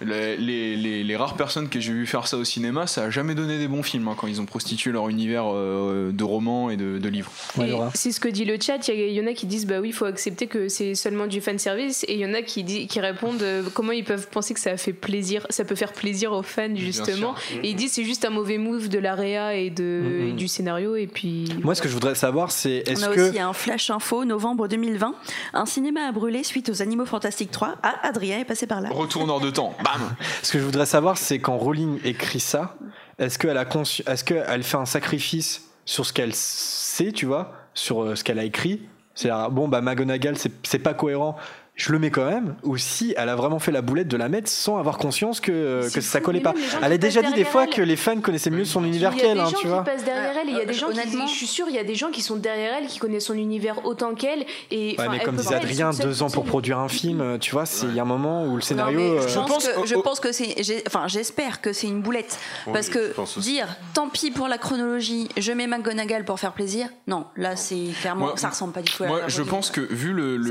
Les, 0.01 0.37
les- 0.37 0.75
les- 0.75 1.03
les 1.03 1.15
rares 1.15 1.35
personnes 1.35 1.69
que 1.69 1.79
j'ai 1.79 1.93
vu 1.93 2.05
faire 2.05 2.27
ça 2.27 2.37
au 2.37 2.43
cinéma, 2.43 2.87
ça 2.87 3.03
a 3.05 3.09
jamais 3.09 3.35
donné 3.35 3.57
des 3.57 3.67
bons 3.67 3.83
films 3.83 4.07
hein, 4.07 4.15
quand 4.17 4.27
ils 4.27 4.39
ont 4.41 4.45
prostitué 4.45 4.91
leur 4.91 5.09
univers 5.09 5.43
euh, 5.47 6.11
de 6.11 6.23
romans 6.23 6.69
et 6.69 6.77
de, 6.77 6.97
de 6.97 7.09
livres. 7.09 7.31
Ouais, 7.57 7.71
c'est 7.93 8.11
ce 8.11 8.19
que 8.19 8.27
dit 8.27 8.45
le 8.45 8.57
chat. 8.59 8.87
Il 8.87 9.11
y, 9.11 9.19
a- 9.19 9.23
en 9.23 9.27
a 9.27 9.33
qui 9.33 9.45
disent 9.45 9.65
bah 9.65 9.79
oui, 9.81 9.89
il 9.89 9.93
faut 9.93 10.05
accepter 10.05 10.47
que 10.47 10.67
c'est 10.69 10.95
seulement 10.95 11.27
du 11.27 11.41
fan 11.41 11.57
service, 11.59 12.03
et 12.07 12.13
il 12.13 12.19
y 12.19 12.25
en 12.25 12.33
a 12.33 12.41
qui, 12.41 12.63
dit, 12.63 12.87
qui 12.87 12.99
répondent 12.99 13.41
euh, 13.41 13.63
comment 13.73 13.91
ils 13.91 14.03
peuvent 14.03 14.27
penser 14.29 14.53
que 14.53 14.59
ça 14.59 14.77
fait 14.77 14.93
plaisir, 14.93 15.45
ça 15.49 15.65
peut 15.65 15.75
faire 15.75 15.93
plaisir 15.93 16.31
aux 16.31 16.43
fans 16.43 16.75
justement. 16.75 17.35
Et 17.63 17.69
ils 17.69 17.75
disent 17.75 17.93
c'est 17.93 18.03
juste 18.03 18.25
un 18.25 18.29
mauvais 18.29 18.57
move 18.57 18.89
de 18.89 18.99
l'AREA 18.99 19.55
et 19.55 19.69
de 19.69 19.83
Mhm. 19.97 20.27
et 20.29 20.31
du 20.33 20.47
scénario 20.47 20.95
et 20.95 21.07
puis. 21.07 21.45
Moi, 21.63 21.73
ce 21.75 21.81
que 21.81 21.87
je 21.87 21.93
voudrais 21.93 22.15
savoir, 22.15 22.51
c'est 22.51 22.83
On 22.87 22.91
est-ce 22.91 23.05
a 23.05 23.07
que 23.15 23.29
aussi 23.29 23.39
un 23.39 23.53
flash 23.53 23.89
info, 23.89 24.25
novembre 24.25 24.67
2020. 24.67 25.15
Un 25.53 25.65
cinéma 25.65 26.01
a 26.07 26.11
brûlé 26.11 26.43
suite 26.43 26.69
aux 26.69 26.81
Animaux 26.81 27.05
Fantastiques 27.05 27.51
3. 27.51 27.75
Ah, 27.83 27.95
Adrien 28.03 28.39
est 28.39 28.45
passé 28.45 28.67
par 28.67 28.81
là. 28.81 28.89
Retourneur 28.91 29.39
de 29.39 29.49
temps, 29.49 29.73
bam 29.83 30.15
Ce 30.43 30.51
que 30.51 30.59
je 30.59 30.63
voudrais 30.63 30.85
savoir, 30.85 31.17
c'est 31.17 31.39
quand 31.39 31.57
Rowling 31.57 31.99
écrit 32.03 32.39
ça, 32.39 32.75
est-ce 33.19 33.37
qu'elle 33.39 33.57
a 33.57 33.65
consci- 33.65 34.07
est-ce 34.09 34.23
qu'elle 34.23 34.63
fait 34.63 34.77
un 34.77 34.85
sacrifice 34.85 35.63
sur 35.85 36.05
ce 36.05 36.13
qu'elle 36.13 36.33
sait, 36.33 37.11
tu 37.11 37.25
vois, 37.25 37.53
sur 37.73 38.03
euh, 38.03 38.15
ce 38.15 38.23
qu'elle 38.23 38.39
a 38.39 38.43
écrit? 38.43 38.87
C'est 39.15 39.29
bon, 39.49 39.67
bah 39.67 39.81
McGonagall, 39.81 40.35
c'est 40.37 40.79
pas 40.79 40.93
cohérent. 40.93 41.37
Je 41.77 41.91
le 41.91 41.99
mets 41.99 42.09
quand 42.09 42.25
même, 42.25 42.55
ou 42.63 42.75
si 42.75 43.13
elle 43.17 43.29
a 43.29 43.35
vraiment 43.35 43.59
fait 43.59 43.71
la 43.71 43.83
boulette 43.83 44.07
de 44.07 44.17
la 44.17 44.29
mettre 44.29 44.49
sans 44.49 44.79
avoir 44.79 44.97
conscience 44.97 45.39
que, 45.39 45.51
euh, 45.51 45.89
que 45.91 46.01
ça 46.01 46.19
collait 46.19 46.41
pas. 46.41 46.55
Elle 46.81 46.91
a 46.91 46.97
déjà 46.97 47.21
dit 47.21 47.33
des 47.33 47.45
fois 47.45 47.65
elle. 47.65 47.69
que 47.69 47.81
les 47.83 47.95
fans 47.95 48.19
connaissaient 48.19 48.49
mieux 48.49 48.65
son 48.65 48.83
univers 48.83 49.11
Il 49.13 49.17
y 49.17 49.21
a 49.21 49.23
qu'elle, 49.23 49.33
des 49.35 49.39
hein, 49.41 49.49
gens 49.49 49.79
qui 49.79 49.85
passent 49.85 50.03
derrière 50.03 50.33
elle 50.41 50.49
et 50.49 50.51
il 50.53 50.57
y 50.57 50.61
a 50.61 50.65
des 50.65 50.73
gens 50.73 50.89
qui, 50.89 51.27
je 51.27 51.33
suis 51.33 51.45
sûre, 51.45 51.67
il 51.69 51.75
y 51.75 51.79
a 51.79 51.83
des 51.83 51.93
gens 51.93 52.09
qui 52.09 52.23
sont 52.23 52.35
derrière 52.35 52.73
elle, 52.79 52.87
qui 52.87 52.97
connaissent 52.97 53.27
son 53.27 53.35
univers 53.35 53.85
autant 53.85 54.15
qu'elle. 54.15 54.45
Et 54.71 54.95
Ouais, 54.97 55.07
mais 55.07 55.17
elle 55.17 55.23
comme 55.23 55.35
disait 55.35 55.53
Adrien, 55.53 55.91
deux 55.91 56.23
ans 56.23 56.31
pour 56.31 56.45
produire 56.45 56.79
un 56.79 56.87
film, 56.87 57.21
euh, 57.21 57.37
tu 57.37 57.51
vois, 57.51 57.67
c'est- 57.67 57.85
il 57.85 57.93
y 57.93 57.99
a 57.99 58.01
un 58.01 58.05
moment 58.05 58.45
où 58.47 58.55
le 58.55 58.61
scénario. 58.61 58.99
Non, 58.99 59.21
euh, 59.21 59.27
je, 59.27 59.39
pense, 59.39 59.67
que, 59.67 59.85
je 59.85 59.95
pense 59.95 60.19
que 60.19 60.31
c'est. 60.31 60.83
Enfin, 60.87 61.07
j'espère 61.07 61.61
que 61.61 61.73
c'est 61.73 61.87
une 61.87 62.01
boulette. 62.01 62.39
Oui, 62.65 62.73
parce 62.73 62.89
que 62.89 63.13
dire 63.39 63.67
tant 63.93 64.09
pis 64.09 64.31
pour 64.31 64.47
la 64.47 64.57
chronologie, 64.57 65.29
je 65.37 65.51
mets 65.51 65.67
McGonagall 65.67 66.25
pour 66.25 66.39
faire 66.39 66.53
plaisir, 66.53 66.87
non, 67.05 67.25
là 67.35 67.55
c'est 67.55 67.89
clairement. 68.01 68.35
Ça 68.35 68.49
ressemble 68.49 68.73
pas 68.73 68.81
du 68.81 68.91
tout 68.91 69.03
à 69.03 69.07
Moi, 69.07 69.21
je 69.27 69.43
pense 69.43 69.69
que 69.69 69.81
vu 69.81 70.11
le, 70.11 70.41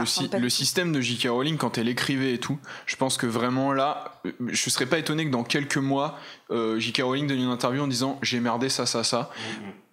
système 0.49 0.93
de 0.93 1.01
J.K. 1.17 1.31
Rowling 1.31 1.57
quand 1.57 1.79
elle 1.79 1.89
écrivait 1.89 2.35
et 2.35 2.39
tout, 2.39 2.59
je 2.87 2.97
pense 2.97 3.17
que 3.17 3.27
vraiment 3.27 3.73
là, 3.73 4.21
euh, 4.27 4.33
je 4.49 4.71
serais 4.71 4.87
pas 4.87 4.99
étonné 4.99 5.25
que 5.25 5.31
dans 5.31 5.45
quelques 5.45 5.77
mois, 5.79 6.19
euh, 6.51 6.79
J.K. 6.79 7.03
Rowling 7.03 7.27
donne 7.27 7.39
une 7.39 7.49
interview 7.51 7.83
en 7.83 7.87
disant 7.89 8.19
j'ai 8.23 8.41
merdé 8.41 8.69
ça, 8.69 8.87
ça, 8.87 9.03
ça. 9.05 9.31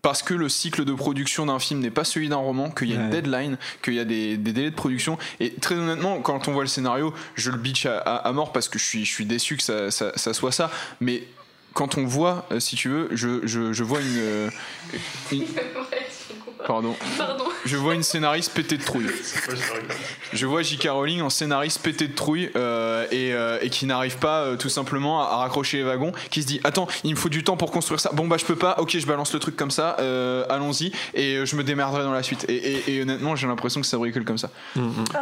Parce 0.01 0.21
que 0.21 0.33
le 0.33 0.49
cycle 0.49 0.83
de 0.83 0.93
production 0.93 1.45
d'un 1.45 1.59
film 1.59 1.79
n'est 1.79 1.89
pas 1.89 2.03
celui 2.03 2.27
d'un 2.27 2.35
roman, 2.35 2.69
qu'il 2.69 2.89
y 2.89 2.93
a 2.93 2.97
une 2.97 3.09
deadline, 3.09 3.57
qu'il 3.81 3.93
y 3.93 3.99
a 3.99 4.05
des, 4.05 4.35
des 4.35 4.51
délais 4.51 4.69
de 4.71 4.75
production. 4.75 5.17
Et 5.39 5.53
très 5.53 5.75
honnêtement, 5.75 6.19
quand 6.19 6.49
on 6.49 6.51
voit 6.51 6.63
le 6.63 6.67
scénario, 6.67 7.13
je 7.35 7.51
le 7.51 7.57
bitch 7.57 7.85
à, 7.85 7.99
à- 7.99 8.15
à 8.17 8.31
mort 8.33 8.51
parce 8.51 8.67
que 8.67 8.77
je 8.77 8.83
suis, 8.83 9.05
je 9.05 9.13
suis 9.13 9.25
déçu 9.25 9.55
que 9.55 9.63
ça, 9.63 9.91
ça- 9.91 10.11
ça 10.17 10.33
soit 10.33 10.51
ça. 10.51 10.69
Mais 10.99 11.23
quand 11.73 11.97
on 11.97 12.05
voit, 12.05 12.45
euh, 12.51 12.59
si 12.59 12.75
tu 12.75 12.89
veux, 12.89 13.07
je, 13.13 13.47
je, 13.47 13.71
je 13.71 13.83
vois 13.85 14.01
une, 14.01 14.51
une- 15.31 15.45
Pardon. 16.67 16.95
Pardon. 17.17 17.43
Je 17.65 17.77
vois 17.77 17.93
une 17.95 18.03
scénariste 18.03 18.51
pété 18.53 18.77
de 18.77 18.83
trouille. 18.83 19.07
Je 20.33 20.45
vois 20.45 20.61
J.K. 20.63 20.87
Rowling 20.89 21.21
en 21.21 21.29
scénariste 21.29 21.81
pété 21.81 22.07
de 22.07 22.13
trouille 22.15 22.49
euh, 22.55 23.05
et, 23.11 23.33
euh, 23.33 23.57
et 23.61 23.69
qui 23.69 23.85
n'arrive 23.85 24.17
pas 24.17 24.41
euh, 24.41 24.55
tout 24.57 24.67
simplement 24.69 25.21
à, 25.21 25.31
à 25.33 25.35
raccrocher 25.37 25.77
les 25.77 25.83
wagons, 25.83 26.11
qui 26.31 26.41
se 26.41 26.47
dit 26.47 26.59
attends 26.63 26.87
il 27.03 27.11
me 27.11 27.15
faut 27.15 27.29
du 27.29 27.43
temps 27.43 27.55
pour 27.55 27.71
construire 27.71 27.99
ça. 27.99 28.09
Bon 28.13 28.27
bah 28.27 28.35
je 28.39 28.45
peux 28.45 28.55
pas. 28.55 28.75
Ok 28.79 28.97
je 28.97 29.05
balance 29.05 29.31
le 29.33 29.39
truc 29.39 29.55
comme 29.55 29.71
ça. 29.71 29.95
euh, 29.99 30.43
Allons-y 30.49 30.91
et 31.13 31.45
je 31.45 31.55
me 31.55 31.63
démerderai 31.63 32.03
dans 32.03 32.11
la 32.13 32.23
suite. 32.23 32.45
Et, 32.49 32.55
et- 32.55 32.95
et 32.95 33.01
honnêtement 33.01 33.35
j'ai 33.35 33.47
l'impression 33.47 33.79
que 33.81 33.87
ça 33.87 33.97
bricole 33.97 34.25
comme 34.25 34.37
ça. 34.37 34.49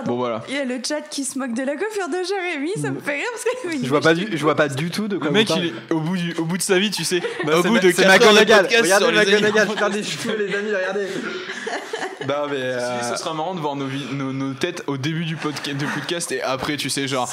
Bon 0.06 0.16
voilà. 0.16 0.44
Il 0.50 0.56
y 0.56 0.58
a 0.58 0.66
le 0.66 0.80
chat 0.86 1.02
qui 1.02 1.24
se 1.26 1.38
moque 1.38 1.54
de 1.54 1.64
la 1.64 1.76
coiffure 1.76 2.08
de 2.10 2.18
Jérémy, 2.28 2.72
ça 2.82 2.90
me 2.92 3.00
fait 3.00 3.16
rire 3.16 3.28
parce 3.34 3.44
que. 3.44 3.84
Je 3.84 3.90
vois 3.90 4.02
pas 4.02 4.14
du, 4.14 4.30
je 4.36 4.42
vois 4.42 4.56
pas 4.56 4.68
du 4.70 4.90
tout 4.90 5.08
de 5.08 5.18
quoi 5.18 5.28
Le 5.28 5.34
mec 5.34 5.50
il 5.56 5.66
est 5.68 5.74
au 5.92 6.00
bout 6.00 6.18
du, 6.18 6.34
au 6.38 6.46
bout 6.46 6.58
de 6.58 6.64
sa 6.64 6.80
vie 6.80 6.90
tu 6.92 7.04
sais. 7.04 7.22
Bah, 7.46 7.60
au 7.60 7.64
bout 7.64 7.74
Ma- 7.74 7.80
de 7.80 7.92
c'est 7.92 8.04
4 8.04 8.10
heures 8.12 8.20
de 8.34 8.40
McGonagall. 8.40 8.66
Regardez 8.82 9.32
McGonagall, 9.34 9.78
faire 9.78 9.90
des 9.90 10.04
cheveux 10.04 10.38
les 10.38 10.56
amis, 10.56 10.72
regardez. 10.74 11.08
Non 12.28 12.48
mais 12.50 12.58
euh, 12.58 13.02
Ça 13.02 13.18
sera 13.18 13.34
marrant 13.34 13.56
de 13.56 13.60
voir 13.60 13.76
nos, 13.76 13.88
vi- 13.88 14.06
nos, 14.14 14.32
nos 14.32 14.54
têtes 14.54 14.84
au 14.86 14.98
début 14.98 15.26
du 15.26 15.36
podcast, 15.36 15.76
du 15.76 15.86
podcast 15.88 16.32
et 16.32 16.42
après, 16.44 16.78
tu 16.78 16.90
sais, 16.90 17.08
genre 17.08 17.28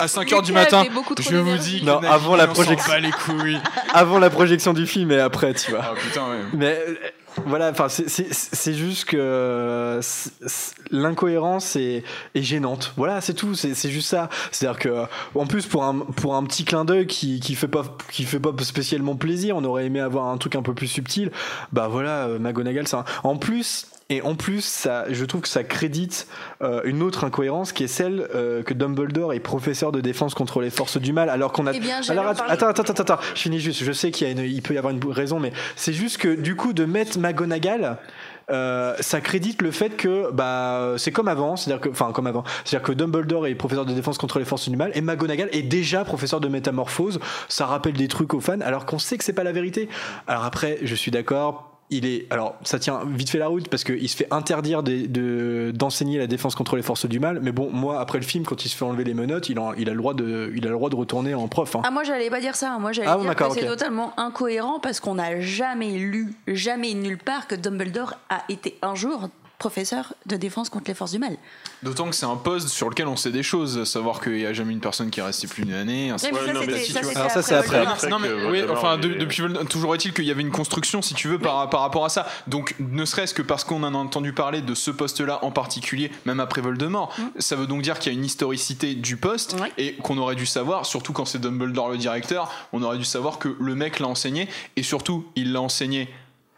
à, 0.00 0.06
5h 0.06 0.42
du 0.44 0.52
matin, 0.52 0.84
je 1.20 1.36
vous 1.36 1.56
dis 1.58 1.80
que 1.80 1.86
Non, 1.86 2.00
avant 2.02 2.34
la 2.34 2.48
projection. 2.48 2.92
les 3.00 3.10
couilles. 3.12 3.60
avant 3.94 4.18
la 4.18 4.30
projection 4.30 4.72
du 4.72 4.86
film 4.86 5.12
et 5.12 5.20
après, 5.20 5.54
tu 5.54 5.70
vois. 5.70 5.80
Ah 5.84 5.94
putain, 5.94 6.22
ouais. 6.28 6.38
Mais 6.54 6.84
euh, 6.88 6.94
voilà, 7.46 7.70
enfin, 7.70 7.88
c'est- 7.88 8.72
juste 8.74 9.06
que 9.06 10.00
l'incohérence 10.90 11.76
est, 11.76 12.04
est 12.34 12.42
gênante. 12.42 12.92
Voilà, 12.96 13.20
c'est 13.20 13.34
tout. 13.34 13.54
C'est 13.54 13.90
juste 13.90 14.08
ça. 14.08 14.28
C'est-à-dire 14.50 14.78
que, 14.78 15.04
en 15.34 15.46
plus, 15.46 15.66
pour 15.66 15.84
un 15.84 15.98
pour 16.00 16.34
un 16.34 16.44
petit 16.44 16.64
clin 16.64 16.84
d'œil 16.84 17.06
qui 17.06 17.40
qui 17.40 17.54
fait 17.54 17.68
pas 17.68 17.84
qui 18.10 18.24
fait 18.24 18.40
pas 18.40 18.50
spécialement 18.62 19.16
plaisir, 19.16 19.56
on 19.56 19.64
aurait 19.64 19.86
aimé 19.86 20.00
avoir 20.00 20.26
un 20.28 20.38
truc 20.38 20.56
un 20.56 20.62
peu 20.62 20.74
plus 20.74 20.86
subtil. 20.88 21.30
Bah 21.72 21.88
voilà, 21.88 22.26
euh, 22.26 22.38
McGonagall, 22.38 22.86
ça. 22.88 23.04
En 23.24 23.36
plus. 23.36 23.86
Et 24.10 24.20
en 24.20 24.34
plus, 24.34 24.62
ça, 24.62 25.06
je 25.08 25.24
trouve 25.24 25.40
que 25.40 25.48
ça 25.48 25.64
crédite 25.64 26.26
euh, 26.60 26.82
une 26.84 27.02
autre 27.02 27.24
incohérence 27.24 27.72
qui 27.72 27.84
est 27.84 27.88
celle 27.88 28.28
euh, 28.34 28.62
que 28.62 28.74
Dumbledore 28.74 29.32
est 29.32 29.40
professeur 29.40 29.90
de 29.90 30.02
défense 30.02 30.34
contre 30.34 30.60
les 30.60 30.68
forces 30.68 30.98
du 30.98 31.14
mal, 31.14 31.30
alors 31.30 31.50
qu'on 31.52 31.66
a. 31.66 31.72
Eh 31.72 31.80
bien, 31.80 31.98
alors 32.10 32.26
en 32.26 32.28
attends, 32.28 32.44
attends, 32.46 32.66
attends, 32.66 32.82
attends, 32.82 33.02
attends, 33.14 33.18
je 33.34 33.40
finis 33.40 33.58
juste. 33.60 33.82
Je 33.82 33.92
sais 33.92 34.10
qu'il 34.10 34.28
une- 34.28 34.60
peut 34.60 34.74
y 34.74 34.76
avoir 34.76 34.92
une 34.92 35.02
raison, 35.10 35.40
mais 35.40 35.52
c'est 35.76 35.94
juste 35.94 36.18
que 36.18 36.34
du 36.34 36.56
coup 36.56 36.74
de 36.74 36.84
mettre 36.84 37.18
McGonagall. 37.22 37.96
euh, 38.50 38.96
ça 39.00 39.20
crédite 39.20 39.62
le 39.62 39.70
fait 39.70 39.90
que 39.90 40.30
bah 40.32 40.94
c'est 40.98 41.12
comme 41.12 41.28
avant, 41.28 41.56
c'est-à-dire 41.56 41.80
que 41.80 41.88
enfin 41.88 42.12
comme 42.12 42.26
avant, 42.26 42.44
c'est-à-dire 42.64 42.86
que 42.86 42.92
Dumbledore 42.92 43.46
est 43.46 43.54
professeur 43.54 43.86
de 43.86 43.94
défense 43.94 44.18
contre 44.18 44.38
les 44.38 44.44
forces 44.44 44.68
du 44.68 44.76
mal 44.76 44.90
et 44.94 45.00
McGonagall 45.00 45.48
est 45.52 45.62
déjà 45.62 46.04
professeur 46.04 46.40
de 46.40 46.48
métamorphose. 46.48 47.20
Ça 47.48 47.66
rappelle 47.66 47.94
des 47.94 48.08
trucs 48.08 48.34
aux 48.34 48.40
fans, 48.40 48.60
alors 48.60 48.84
qu'on 48.84 48.98
sait 48.98 49.16
que 49.16 49.24
c'est 49.24 49.32
pas 49.32 49.44
la 49.44 49.52
vérité. 49.52 49.88
Alors 50.26 50.44
après, 50.44 50.78
je 50.82 50.94
suis 50.94 51.10
d'accord. 51.10 51.71
Il 51.94 52.06
est 52.06 52.26
alors 52.30 52.56
ça 52.64 52.78
tient 52.78 53.02
vite 53.04 53.28
fait 53.28 53.38
la 53.38 53.48
route 53.48 53.68
parce 53.68 53.84
qu'il 53.84 54.08
se 54.08 54.16
fait 54.16 54.26
interdire 54.30 54.82
de 54.82 55.70
d'enseigner 55.74 56.18
la 56.18 56.26
défense 56.26 56.54
contre 56.54 56.76
les 56.76 56.82
forces 56.82 57.06
du 57.06 57.20
mal. 57.20 57.40
Mais 57.42 57.52
bon, 57.52 57.70
moi 57.70 58.00
après 58.00 58.18
le 58.18 58.24
film, 58.24 58.44
quand 58.44 58.64
il 58.64 58.68
se 58.68 58.76
fait 58.76 58.84
enlever 58.84 59.04
les 59.04 59.14
menottes, 59.14 59.48
il 59.48 59.58
a, 59.58 59.72
il 59.76 59.88
a 59.88 59.92
le 59.92 59.98
droit 59.98 60.14
de 60.14 60.50
il 60.56 60.66
a 60.66 60.70
le 60.70 60.74
droit 60.74 60.90
de 60.90 60.96
retourner 60.96 61.34
en 61.34 61.48
prof. 61.48 61.76
hein. 61.76 61.82
Ah 61.84 61.90
moi 61.90 62.02
j'allais 62.04 62.30
pas 62.30 62.40
dire 62.40 62.56
ça, 62.56 62.78
moi 62.78 62.92
j'allais 62.92 63.08
Ah 63.08 63.18
dire 63.18 63.34
que 63.36 63.44
c'est 63.54 63.66
totalement 63.66 64.18
incohérent 64.18 64.80
parce 64.80 65.00
qu'on 65.00 65.16
n'a 65.16 65.40
jamais 65.40 65.90
lu, 65.92 66.34
jamais 66.46 66.94
nulle 66.94 67.18
part 67.18 67.46
que 67.46 67.54
Dumbledore 67.54 68.14
a 68.30 68.42
été 68.48 68.78
un 68.82 68.94
jour 68.94 69.28
professeur 69.62 70.12
de 70.26 70.34
défense 70.34 70.70
contre 70.70 70.86
les 70.88 70.94
forces 70.94 71.12
du 71.12 71.20
mal. 71.20 71.36
D'autant 71.84 72.10
que 72.10 72.16
c'est 72.16 72.26
un 72.26 72.34
poste 72.34 72.66
sur 72.66 72.90
lequel 72.90 73.06
on 73.06 73.14
sait 73.14 73.30
des 73.30 73.44
choses, 73.44 73.84
savoir 73.84 74.20
qu'il 74.20 74.32
n'y 74.32 74.44
a 74.44 74.52
jamais 74.52 74.72
une 74.72 74.80
personne 74.80 75.08
qui 75.08 75.20
est 75.20 75.22
restée 75.22 75.46
plus 75.46 75.62
d'une 75.64 75.72
année. 75.74 76.12
Ouais, 76.12 76.52
non, 76.52 76.60
ça, 76.62 76.66
mais 76.66 76.78
si 76.80 76.90
ça, 76.90 77.00
tu 77.00 77.16
Alors 77.16 77.30
ça, 77.30 77.42
c'est 77.42 77.54
après. 77.54 77.84
Voldemort. 77.84 78.10
Non, 78.10 78.18
mais, 78.18 78.28
que 78.28 78.50
oui, 78.50 78.62
enfin, 78.68 78.98
de- 78.98 79.14
depuis 79.14 79.42
Voldemort, 79.42 79.64
toujours 79.66 79.94
est-il 79.94 80.12
qu'il 80.12 80.24
y 80.24 80.32
avait 80.32 80.40
une 80.42 80.50
construction, 80.50 81.00
si 81.00 81.14
tu 81.14 81.28
veux, 81.28 81.38
par, 81.38 81.70
par 81.70 81.80
rapport 81.80 82.04
à 82.04 82.08
ça. 82.08 82.26
Donc, 82.48 82.74
ne 82.80 83.04
serait-ce 83.04 83.34
que 83.34 83.42
parce 83.42 83.62
qu'on 83.62 83.84
en 83.84 83.94
a 83.94 83.98
entendu 83.98 84.32
parler 84.32 84.62
de 84.62 84.74
ce 84.74 84.90
poste-là 84.90 85.44
en 85.44 85.52
particulier, 85.52 86.10
même 86.26 86.40
après 86.40 86.60
Voldemort, 86.60 87.14
ça 87.38 87.54
veut 87.54 87.68
donc 87.68 87.82
dire 87.82 88.00
qu'il 88.00 88.12
y 88.12 88.16
a 88.16 88.18
une 88.18 88.24
historicité 88.24 88.94
du 88.96 89.16
poste 89.16 89.54
et 89.78 89.94
qu'on 89.94 90.18
aurait 90.18 90.34
dû 90.34 90.46
savoir, 90.46 90.86
surtout 90.86 91.12
quand 91.12 91.24
c'est 91.24 91.38
Dumbledore 91.40 91.90
le 91.90 91.98
directeur, 91.98 92.50
on 92.72 92.82
aurait 92.82 92.98
dû 92.98 93.04
savoir 93.04 93.38
que 93.38 93.54
le 93.60 93.74
mec 93.76 94.00
l'a 94.00 94.08
enseigné 94.08 94.48
et 94.74 94.82
surtout, 94.82 95.24
il 95.36 95.52
l'a 95.52 95.60
enseigné 95.60 96.08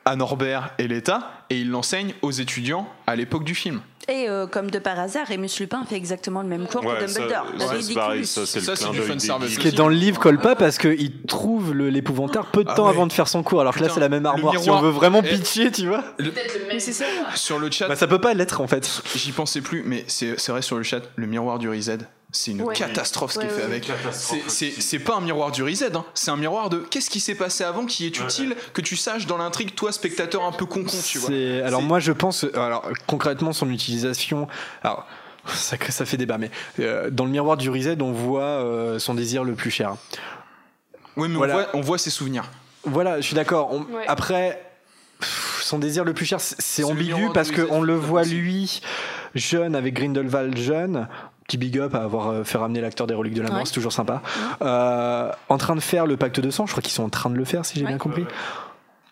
à 0.05 0.17
Norbert 0.17 0.71
et 0.79 0.87
l'État 0.89 1.31
et 1.51 1.59
il 1.61 1.71
l'enseigne 1.71 2.15
aux 2.23 2.31
étudiants 2.31 2.89
à 3.07 3.17
l'époque 3.17 3.45
du 3.45 3.55
film. 3.55 3.81
Et 4.07 4.29
euh, 4.29 4.47
comme 4.47 4.71
de 4.71 4.79
par 4.79 4.99
hasard, 5.01 5.27
Remus 5.29 5.49
Lupin 5.61 5.83
fait 5.89 5.97
exactement 5.97 6.43
le 6.43 6.49
même 6.49 6.67
cours 6.67 6.85
Ouais, 6.85 6.99
que 6.99 7.07
ça, 7.07 7.21
Dumbledore. 7.21 7.45
ouais, 7.47 7.53
c'est 7.59 7.67
Ridicule. 7.75 7.95
pareil, 7.95 8.27
ça 8.27 8.45
c'est 8.45 8.61
Ça, 8.61 8.73
le 8.73 8.77
c'est 8.77 8.85
clin 8.85 8.93
du 8.93 9.13
des 9.15 9.19
service. 9.19 9.55
Ce 9.55 9.59
qui 9.59 9.69
est 9.69 9.73
dans 9.73 9.89
le 9.89 9.95
livre 9.95 10.21
colle 10.21 10.39
pas 10.39 10.55
parce 10.57 10.77
qu'il 10.77 11.23
trouve 11.23 11.73
le- 11.73 11.89
l'épouvantaire 11.89 12.45
peu 12.47 12.65
de 12.65 12.69
Ah 12.71 12.75
temps 12.75 12.85
ouais. 12.85 12.91
avant 12.91 13.07
de 13.07 13.13
faire 13.15 13.29
son 13.29 13.43
cours, 13.43 13.63
alors 13.63 13.75
que 13.75 13.83
là 13.83 13.89
c'est 13.89 14.01
la 14.01 14.11
même 14.11 14.25
le 14.25 14.29
armoire. 14.29 14.59
Si 14.61 14.69
on 14.69 14.79
veut 14.83 14.91
vraiment 14.91 15.23
pitcher, 15.23 15.71
tu 15.73 15.87
vois, 15.87 16.05
Mais 16.69 16.81
c'est 16.81 16.93
ça. 16.93 17.07
Sur 17.35 17.59
le 17.59 17.71
chat, 17.71 17.89
bah 17.89 17.97
ça 17.97 18.07
peut 18.07 18.21
pas 18.21 18.35
l'être 18.35 18.61
en 18.61 18.67
fait. 18.67 19.03
J'y 19.15 19.33
pensais 19.33 19.63
plus, 19.63 19.83
mais 19.87 20.05
c'est 20.07 20.37
vrai 20.49 20.61
sur 20.61 20.77
le 20.77 20.83
chat, 20.83 21.01
le 21.17 21.27
miroir 21.27 21.59
du 21.59 21.71
Reset, 21.71 21.99
c'est 22.35 22.51
une 22.51 22.63
Ouais. 22.63 22.75
catastrophe 22.75 23.33
ce 23.33 23.39
qui 23.39 23.47
Ouais, 23.47 23.53
est 23.53 23.57
fait 23.57 23.63
avec. 23.63 23.91
C'est- 24.13 24.43
pas 24.99 25.15
un 25.17 25.21
miroir 25.21 25.51
du 25.53 25.63
Reset, 25.63 25.95
hein. 25.97 26.05
c'est 26.15 26.31
un 26.31 26.37
miroir 26.37 26.69
de 26.69 26.79
qu'est-ce 26.79 27.09
qui 27.09 27.21
s'est 27.21 27.35
passé 27.37 27.63
avant 27.65 27.87
qui 27.87 28.05
est 28.07 28.19
utile 28.21 28.57
que 28.73 28.81
tu 28.81 28.97
saches 28.97 29.27
dans 29.27 29.37
l'intrigue, 29.39 29.75
toi 29.75 29.93
spectateur 29.93 30.43
un 30.45 30.53
peu 30.53 30.67
tu 31.03 31.19
vois. 31.19 31.29
C'est- 31.31 31.63
Alors 31.63 31.81
moi 31.83 32.01
je 32.01 32.13
pense, 32.13 32.45
alors 32.55 32.89
concrètement 33.07 33.53
son 33.53 33.71
utilisation, 33.71 34.49
alors 34.83 35.07
ça, 35.47 35.77
ça 35.89 36.05
fait 36.05 36.17
débat, 36.17 36.39
mais 36.39 36.51
euh, 36.81 37.09
dans 37.11 37.25
le 37.25 37.31
miroir 37.31 37.57
du 37.57 37.71
Reset 37.71 38.01
on 38.03 38.13
voit 38.13 38.43
euh, 38.43 38.99
son 38.99 39.15
désir 39.15 39.45
le 39.45 39.55
plus 39.55 39.71
cher. 39.71 39.95
Oui, 41.17 41.29
mais 41.29 41.37
Voilà. 41.37 41.55
on, 41.55 41.57
voit, 41.59 41.69
on 41.75 41.81
voit 41.83 41.99
ses 41.99 42.11
souvenirs. 42.11 42.51
Voilà, 42.85 43.21
je 43.21 43.27
suis 43.27 43.37
d'accord. 43.37 43.73
Après, 44.09 44.61
pff, 45.21 45.61
son 45.63 45.79
désir 45.79 46.05
le 46.05 46.13
plus 46.13 46.27
cher, 46.27 46.41
c'est- 46.41 46.83
ambigu 46.85 47.29
parce 47.33 47.51
qu'on 47.53 47.81
le 47.81 47.95
voit 47.95 48.25
lui 48.25 48.81
jeune 49.35 49.75
avec 49.77 49.95
Grindelwald 49.95 50.57
jeune. 50.59 51.09
Petit 51.47 51.59
big 51.59 51.79
up 51.79 51.95
à 51.95 52.03
avoir 52.03 52.29
euh, 52.29 52.45
fait 52.45 52.57
ramener 52.59 52.81
l'acteur 52.81 53.07
des 53.07 53.15
reliques 53.15 53.35
de 53.35 53.43
la 53.43 53.49
mort, 53.51 53.59
Ouais. 53.59 53.65
c'est 53.67 53.75
toujours 53.75 53.93
sympa. 53.93 54.23
Euh, 54.63 55.31
en 55.49 55.59
train 55.59 55.75
de 55.77 55.81
faire 55.81 56.07
le 56.07 56.17
pacte 56.17 56.41
de 56.41 56.51
sang, 56.51 56.65
je 56.67 56.73
crois 56.73 56.83
qu'ils 56.83 56.93
sont 56.93 57.05
en 57.05 57.09
train 57.11 57.29
de 57.31 57.37
le 57.37 57.45
faire 57.45 57.65
si 57.67 57.75
j'ai 57.79 57.83
Ouais. 57.85 57.89
bien 57.91 57.99
compris. 57.99 58.25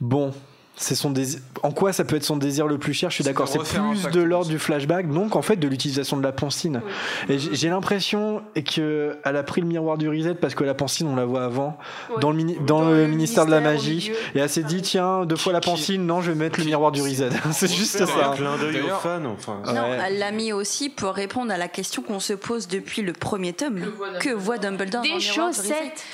Bon, 0.00 0.32
c'est 0.76 0.94
son 0.94 1.10
désir. 1.10 1.38
En 1.62 1.70
quoi 1.70 1.92
ça 1.92 2.04
peut 2.04 2.16
être 2.16 2.24
son 2.24 2.36
désir 2.36 2.66
le 2.66 2.76
plus 2.78 2.92
cher 2.94 3.10
Je 3.10 3.16
suis 3.16 3.24
d'accord. 3.24 3.46
C'est 3.46 3.58
plus 3.58 4.10
de 4.10 4.20
l'ordre 4.20 4.48
du 4.48 4.58
flashback, 4.58 5.08
donc 5.12 5.36
en 5.36 5.42
fait 5.42 5.56
de 5.56 5.68
l'utilisation 5.68 6.16
de 6.16 6.22
la 6.22 6.32
pancine. 6.32 6.80
Et 7.28 7.38
j'ai 7.38 7.68
l'impression 7.68 8.42
que 8.74 9.16
elle 9.24 9.36
a 9.36 9.42
pris 9.42 9.60
le 9.60 9.66
miroir 9.66 9.98
du 9.98 10.08
reset 10.08 10.34
parce 10.34 10.54
que 10.54 10.64
la 10.64 10.74
pancine 10.74 11.06
on 11.06 11.14
la 11.16 11.24
voit 11.24 11.44
avant 11.44 11.78
Ouais. 12.10 12.20
dans 12.20 12.30
le, 12.30 12.36
mini- 12.36 12.56
dans 12.66 12.80
Dans 12.82 12.90
le 12.90 13.02
le 13.02 13.06
ministère 13.06 13.46
de 13.46 13.50
la 13.50 13.60
magie 13.60 13.96
milieu. 13.96 14.14
et 14.34 14.38
elle 14.40 14.48
s'est 14.48 14.62
dit 14.62 14.82
tiens 14.82 15.24
deux 15.24 15.36
fois 15.36 15.52
la 15.52 15.60
pancine 15.60 16.04
non 16.06 16.20
je 16.20 16.32
vais 16.32 16.36
mettre 16.38 16.58
le 16.58 16.64
miroir 16.66 16.90
du 16.90 17.00
reset. 17.02 17.28
c'est 17.52 17.70
juste 17.72 18.04
ça. 18.04 18.30
Un 18.30 18.34
clin 18.34 18.56
d'œil 18.56 18.80
aux 18.80 18.88
fans, 18.96 19.24
enfin. 19.26 19.60
Ouais. 19.66 19.72
Non, 19.74 19.84
elle 20.04 20.18
l'a 20.18 20.32
mis 20.32 20.52
aussi 20.52 20.88
pour 20.88 21.10
répondre 21.14 21.52
à 21.52 21.58
la 21.58 21.68
question 21.68 22.02
qu'on 22.02 22.18
se 22.20 22.32
pose 22.32 22.66
depuis 22.66 23.02
le 23.02 23.12
premier 23.12 23.52
tome. 23.52 23.80
Que 24.20 24.30
voit 24.30 24.58
Dumbledore 24.58 25.02
Dumbledore 25.02 25.02
dans 25.02 25.02
Des 25.02 25.08
le 25.10 25.30
miroir 25.30 25.50
du 25.50 25.56
chaussettes. 25.56 26.04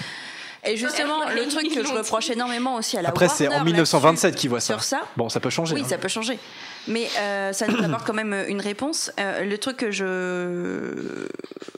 Et 0.65 0.77
justement, 0.77 1.28
le 1.28 1.49
truc 1.49 1.73
que 1.73 1.85
je 1.85 1.93
reproche 1.93 2.31
énormément 2.31 2.77
aussi 2.77 2.97
à 2.97 3.03
la 3.03 3.11
Après 3.11 3.28
c'est 3.28 3.49
en 3.49 3.65
1927 3.65 4.25
là-dessus, 4.25 4.41
qu'il 4.41 4.51
voit 4.51 4.61
ça. 4.61 4.75
Sur 4.75 4.83
ça, 4.83 5.01
Bon 5.17 5.28
ça 5.28 5.41
peut 5.41 5.51
changer. 5.51 5.75
oui, 5.75 5.83
hein. 5.83 5.89
ça 5.89 5.99
peut 5.99 6.09
changer. 6.09 6.39
Mais 6.87 7.09
euh, 7.19 7.53
ça 7.53 7.67
nous 7.67 7.83
apporte 7.85 8.07
quand 8.07 8.15
même 8.15 8.35
une 8.49 8.61
réponse. 8.61 9.12
Euh, 9.20 9.45
le 9.45 9.59
truc 9.59 9.77
que 9.77 9.91
je 9.91 11.28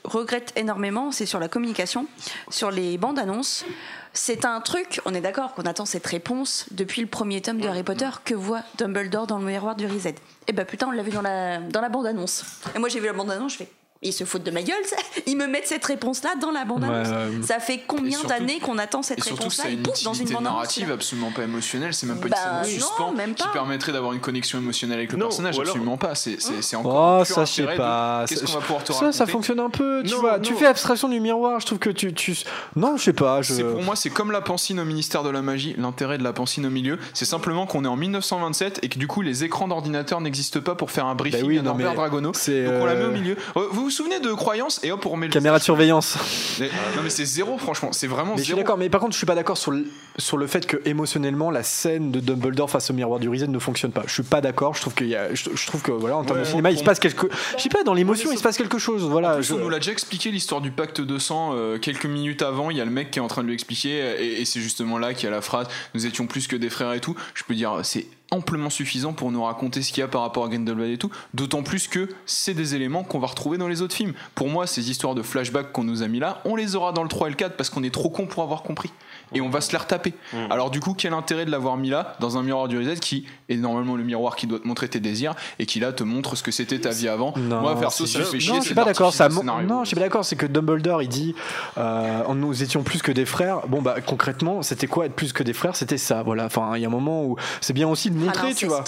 regrette 0.03 0.53
énormément, 0.55 1.11
c'est 1.11 1.25
sur 1.25 1.39
la 1.39 1.47
communication, 1.47 2.07
sur 2.49 2.71
les 2.71 2.97
bandes 2.97 3.19
annonces. 3.19 3.65
C'est 4.13 4.43
un 4.43 4.59
truc, 4.59 4.99
on 5.05 5.13
est 5.13 5.21
d'accord 5.21 5.53
qu'on 5.53 5.63
attend 5.63 5.85
cette 5.85 6.05
réponse 6.05 6.65
depuis 6.71 7.01
le 7.01 7.07
premier 7.07 7.41
tome 7.41 7.59
de 7.59 7.67
Harry 7.67 7.83
Potter. 7.83 8.09
Que 8.25 8.33
voit 8.33 8.61
Dumbledore 8.77 9.27
dans 9.27 9.37
le 9.37 9.45
miroir 9.45 9.75
du 9.75 9.85
reset? 9.87 10.15
Et 10.47 10.53
ben 10.53 10.65
putain, 10.65 10.87
on 10.87 10.91
l'a 10.91 11.03
vu 11.03 11.11
dans 11.11 11.21
la, 11.21 11.59
dans 11.59 11.81
la 11.81 11.89
bande 11.89 12.05
annonce. 12.07 12.43
Et 12.75 12.79
moi 12.79 12.89
j'ai 12.89 12.99
vu 12.99 13.05
la 13.05 13.13
bande 13.13 13.31
annonce, 13.31 13.53
je 13.53 13.57
fais. 13.59 13.71
Ils 14.03 14.13
se 14.13 14.23
foutent 14.23 14.41
de 14.43 14.49
ma 14.49 14.63
gueule, 14.63 14.83
ça. 14.85 14.95
Ils 15.27 15.37
me 15.37 15.45
mettent 15.45 15.67
cette 15.67 15.85
réponse-là 15.85 16.31
dans 16.41 16.49
la 16.49 16.65
bande 16.65 16.83
annonce. 16.83 17.07
Ouais, 17.07 17.13
ouais. 17.37 17.43
Ça 17.45 17.59
fait 17.59 17.81
combien 17.85 18.17
d'années 18.23 18.57
qu'on 18.59 18.79
attend 18.79 19.03
cette 19.03 19.21
réponse-là 19.23 19.69
une 19.69 19.83
pouf, 19.83 20.01
dans 20.03 20.13
une 20.13 20.21
utilité 20.21 20.33
bande 20.33 20.47
annonce. 20.47 20.55
narrative 20.57 20.91
absolument 20.91 21.31
pas 21.31 21.43
émotionnelle, 21.43 21.93
c'est 21.93 22.07
même 22.07 22.19
pas 22.19 22.29
Bah, 22.29 22.37
une 22.37 22.63
scène 22.65 22.73
de 22.77 22.79
non, 22.81 22.87
suspens 22.87 23.11
même 23.11 23.35
qui 23.35 23.43
pas. 23.43 23.49
permettrait 23.53 23.91
d'avoir 23.91 24.13
une 24.13 24.19
connexion 24.19 24.57
émotionnelle 24.57 24.97
avec 24.97 25.11
le 25.11 25.19
Non, 25.19 25.25
personnage, 25.27 25.53
alors- 25.53 25.67
absolument 25.67 25.97
pas. 25.97 26.15
C'est 26.15 26.75
encore 26.75 27.19
Oh, 27.21 27.25
ça, 27.25 27.45
je 27.45 27.51
sais 27.51 27.61
de 27.61 27.77
pas. 27.77 28.25
Qu'est-ce 28.27 28.41
qu'on 28.41 28.47
Ça- 28.47 28.53
va 28.55 28.61
pouvoir 28.61 28.83
te 28.83 28.87
Ça, 28.91 28.93
raconter 28.99 29.17
ça 29.17 29.27
fonctionne 29.27 29.59
un 29.59 29.69
peu. 29.69 30.01
Tu 30.03 30.11
Non, 30.15 30.19
vois, 30.19 30.37
non. 30.37 30.43
tu 30.43 30.55
fais 30.55 30.65
abstraction 30.65 31.07
du 31.07 31.19
miroir. 31.19 31.59
Je 31.59 31.67
trouve 31.67 31.77
que 31.77 31.91
tu, 31.91 32.11
tu... 32.13 32.35
non, 32.75 32.97
je 32.97 33.03
sais 33.03 33.13
pas. 33.13 33.43
Je... 33.43 33.53
Pour 33.61 33.83
moi, 33.83 33.95
c'est 33.95 34.09
comme 34.09 34.31
la 34.31 34.41
pancine 34.41 34.79
au 34.79 34.85
ministère 34.85 35.21
de 35.21 35.29
la 35.29 35.43
magie. 35.43 35.75
L'intérêt 35.77 36.17
de 36.17 36.23
la 36.23 36.33
pancine 36.33 36.65
au 36.65 36.71
milieu, 36.71 36.97
c'est 37.13 37.25
simplement 37.25 37.67
qu'on 37.67 37.85
est 37.85 37.87
en 37.87 37.97
1927 37.97 38.79
et 38.81 38.89
que 38.89 38.97
du 38.97 39.05
coup, 39.05 39.21
les 39.21 39.43
écrans 39.43 39.67
d'ordinateur 39.67 40.21
n'existent 40.21 40.59
pas 40.61 40.73
pour 40.73 40.89
faire 40.89 41.05
un 41.05 41.13
briefing 41.13 41.41
Bah 41.41 41.47
oui, 41.47 41.57
à 41.59 41.93
Dragono. 41.93 42.31
Donc 42.31 42.35
on 42.81 42.85
la 42.85 42.95
met 42.95 43.03
au 43.03 43.07
euh, 43.09 43.11
milieu. 43.11 43.37
Euh, 43.57 43.67
Vous 43.71 43.90
vous 43.91 43.97
souvenez 43.97 44.19
de 44.19 44.33
Croyance 44.33 44.79
et 44.83 44.91
hop, 44.91 45.05
on 45.05 45.09
remet 45.09 45.27
le. 45.27 45.31
Caméra 45.33 45.59
de 45.59 45.63
surveillance. 45.63 46.17
Mais- 46.59 46.67
non 46.95 47.01
mais 47.03 47.09
c'est 47.09 47.25
zéro, 47.25 47.57
franchement, 47.57 47.89
c'est 47.91 48.07
vraiment 48.07 48.31
Mais 48.31 48.37
je 48.39 48.43
suis 48.43 48.49
zéro. 48.51 48.59
d'accord, 48.61 48.77
mais 48.77 48.89
par 48.89 48.99
contre, 49.01 49.13
je 49.13 49.17
suis 49.17 49.25
pas 49.27 49.35
d'accord 49.35 49.57
sur 49.57 49.71
le, 49.71 49.85
sur 50.17 50.37
le 50.37 50.47
fait 50.47 50.65
que 50.65 50.77
émotionnellement, 50.85 51.51
la 51.51 51.63
scène 51.63 52.11
de 52.11 52.19
Dumbledore 52.19 52.69
face 52.69 52.89
au 52.89 52.93
miroir 52.93 53.19
du 53.19 53.29
reset 53.29 53.47
ne 53.47 53.59
fonctionne 53.59 53.91
pas. 53.91 54.03
Je 54.07 54.13
suis 54.13 54.23
pas 54.23 54.41
d'accord. 54.41 54.73
Je 54.75 54.81
trouve 54.81 54.93
qu'il 54.93 55.07
y 55.07 55.15
a, 55.15 55.33
je, 55.33 55.49
je 55.53 55.67
trouve 55.67 55.81
que 55.81 55.91
voilà, 55.91 56.17
en 56.17 56.23
termes 56.23 56.39
Ouais, 56.39 56.45
de 56.45 56.49
cinéma, 56.49 56.71
il 56.71 56.77
se 56.77 56.83
passe 56.83 56.99
quelque, 56.99 57.27
je 57.57 57.61
sais 57.61 57.69
pas, 57.69 57.83
dans 57.83 57.93
l'émotion, 57.93 58.31
il 58.31 58.37
se 58.37 58.43
passe 58.43 58.57
quelque 58.57 58.79
chose. 58.79 59.03
En 59.03 59.09
Voilà. 59.09 59.35
plus, 59.35 59.43
je- 59.43 59.53
on 59.53 59.57
nous 59.59 59.69
l'a 59.69 59.77
déjà 59.79 59.91
expliqué 59.91 60.31
l'histoire 60.31 60.61
du 60.61 60.71
pacte 60.71 61.01
de 61.01 61.17
sang 61.19 61.51
euh, 61.55 61.77
quelques 61.77 62.05
minutes 62.05 62.41
avant. 62.41 62.69
Il 62.71 62.77
y 62.77 62.81
a 62.81 62.85
le 62.85 62.91
mec 62.91 63.11
qui 63.11 63.19
est 63.19 63.21
en 63.21 63.27
train 63.27 63.41
de 63.43 63.47
lui 63.47 63.53
expliquer, 63.53 63.97
et, 64.19 64.41
et 64.41 64.45
c'est 64.45 64.61
justement 64.61 64.97
là 64.97 65.13
qu'il 65.13 65.25
y 65.25 65.27
a 65.27 65.31
la 65.35 65.41
phrase 65.41 65.67
Nous 65.93 66.05
étions 66.05 66.27
plus 66.27 66.47
que 66.47 66.55
des 66.55 66.69
frères 66.69 66.93
et 66.93 66.99
tout. 67.01 67.15
Je 67.33 67.43
peux 67.43 67.55
dire, 67.55 67.79
c'est 67.83 68.05
amplement 68.31 68.69
suffisant 68.69 69.11
pour 69.11 69.31
nous 69.31 69.43
raconter 69.43 69.81
ce 69.81 69.91
qu'il 69.91 69.99
y 69.99 70.03
a 70.03 70.07
par 70.07 70.21
rapport 70.21 70.45
à 70.45 70.47
Grindelwald 70.47 70.91
et 70.91 70.97
tout. 70.97 71.11
D'autant 71.33 71.63
plus 71.63 71.87
que 71.87 72.09
c'est 72.25 72.53
des 72.53 72.75
éléments 72.75 73.03
qu'on 73.03 73.19
va 73.19 73.27
retrouver 73.27 73.57
dans 73.57 73.67
les 73.67 73.81
autres 73.81 73.93
films. 73.93 74.13
Pour 74.35 74.47
moi, 74.47 74.67
ces 74.67 74.89
histoires 74.89 75.15
de 75.15 75.21
flashback 75.21 75.71
qu'on 75.73 75.83
nous 75.83 76.01
a 76.01 76.07
mis 76.07 76.19
là, 76.19 76.41
on 76.45 76.55
les 76.55 76.75
aura 76.75 76.93
dans 76.93 77.03
le 77.03 77.09
3 77.09 77.27
et 77.27 77.31
le 77.31 77.35
4 77.35 77.57
parce 77.57 77.69
qu'on 77.69 77.83
est 77.83 77.93
trop 77.93 78.09
con 78.09 78.25
pour 78.25 78.41
avoir 78.41 78.63
compris. 78.63 78.89
Et 79.33 79.41
on 79.41 79.49
va 79.49 79.61
se 79.61 79.71
les 79.71 79.77
retaper. 79.77 80.13
Mm. 80.33 80.37
Alors, 80.49 80.71
du 80.71 80.79
coup, 80.79 80.93
quel 80.93 81.13
intérêt 81.13 81.45
de 81.45 81.51
l'avoir 81.51 81.77
mis 81.77 81.89
là, 81.89 82.15
dans 82.19 82.37
un 82.37 82.43
miroir 82.43 82.67
du 82.67 82.77
reset 82.77 82.97
qui 82.97 83.25
est 83.49 83.55
normalement 83.55 83.95
le 83.95 84.03
miroir 84.03 84.35
qui 84.35 84.47
doit 84.47 84.59
te 84.59 84.67
montrer 84.67 84.87
tes 84.89 84.99
désirs 84.99 85.35
et 85.59 85.65
qui 85.65 85.79
là 85.79 85.93
te 85.93 86.03
montre 86.03 86.35
ce 86.35 86.43
que 86.43 86.51
c'était 86.51 86.79
ta 86.79 86.89
vie 86.89 87.07
avant? 87.07 87.33
Non, 87.37 87.61
Moi, 87.61 87.79
perso, 87.79 88.05
c'est 88.05 88.13
ça 88.13 88.19
me 88.19 88.25
fait 88.25 88.39
chier. 88.39 88.53
Non, 88.53 88.61
je 88.61 88.65
suis 88.65 88.75
pas 88.75 88.85
d'accord. 88.85 89.13
Ça, 89.13 89.29
non, 89.29 89.83
je 89.83 89.87
suis 89.87 89.95
pas 89.95 90.01
d'accord. 90.01 90.25
C'est 90.25 90.35
que 90.35 90.45
Dumbledore, 90.45 91.01
il 91.01 91.09
dit, 91.09 91.35
euh, 91.77 92.33
nous 92.33 92.63
étions 92.63 92.83
plus 92.83 93.01
que 93.01 93.11
des 93.11 93.25
frères. 93.25 93.67
Bon, 93.67 93.81
bah 93.81 93.95
concrètement, 94.05 94.61
c'était 94.61 94.87
quoi 94.87 95.05
être 95.05 95.15
plus 95.15 95.33
que 95.33 95.43
des 95.43 95.53
frères? 95.53 95.75
C'était 95.75 95.97
ça. 95.97 96.23
Voilà. 96.23 96.45
Enfin, 96.45 96.71
il 96.75 96.81
y 96.81 96.85
a 96.85 96.87
un 96.87 96.91
moment 96.91 97.23
où 97.23 97.35
c'est 97.59 97.73
bien 97.73 97.87
aussi 97.87 98.09
de 98.09 98.17
Ah, 98.21 98.25
montrer, 98.25 98.53
tu 98.53 98.65
vois. 98.65 98.83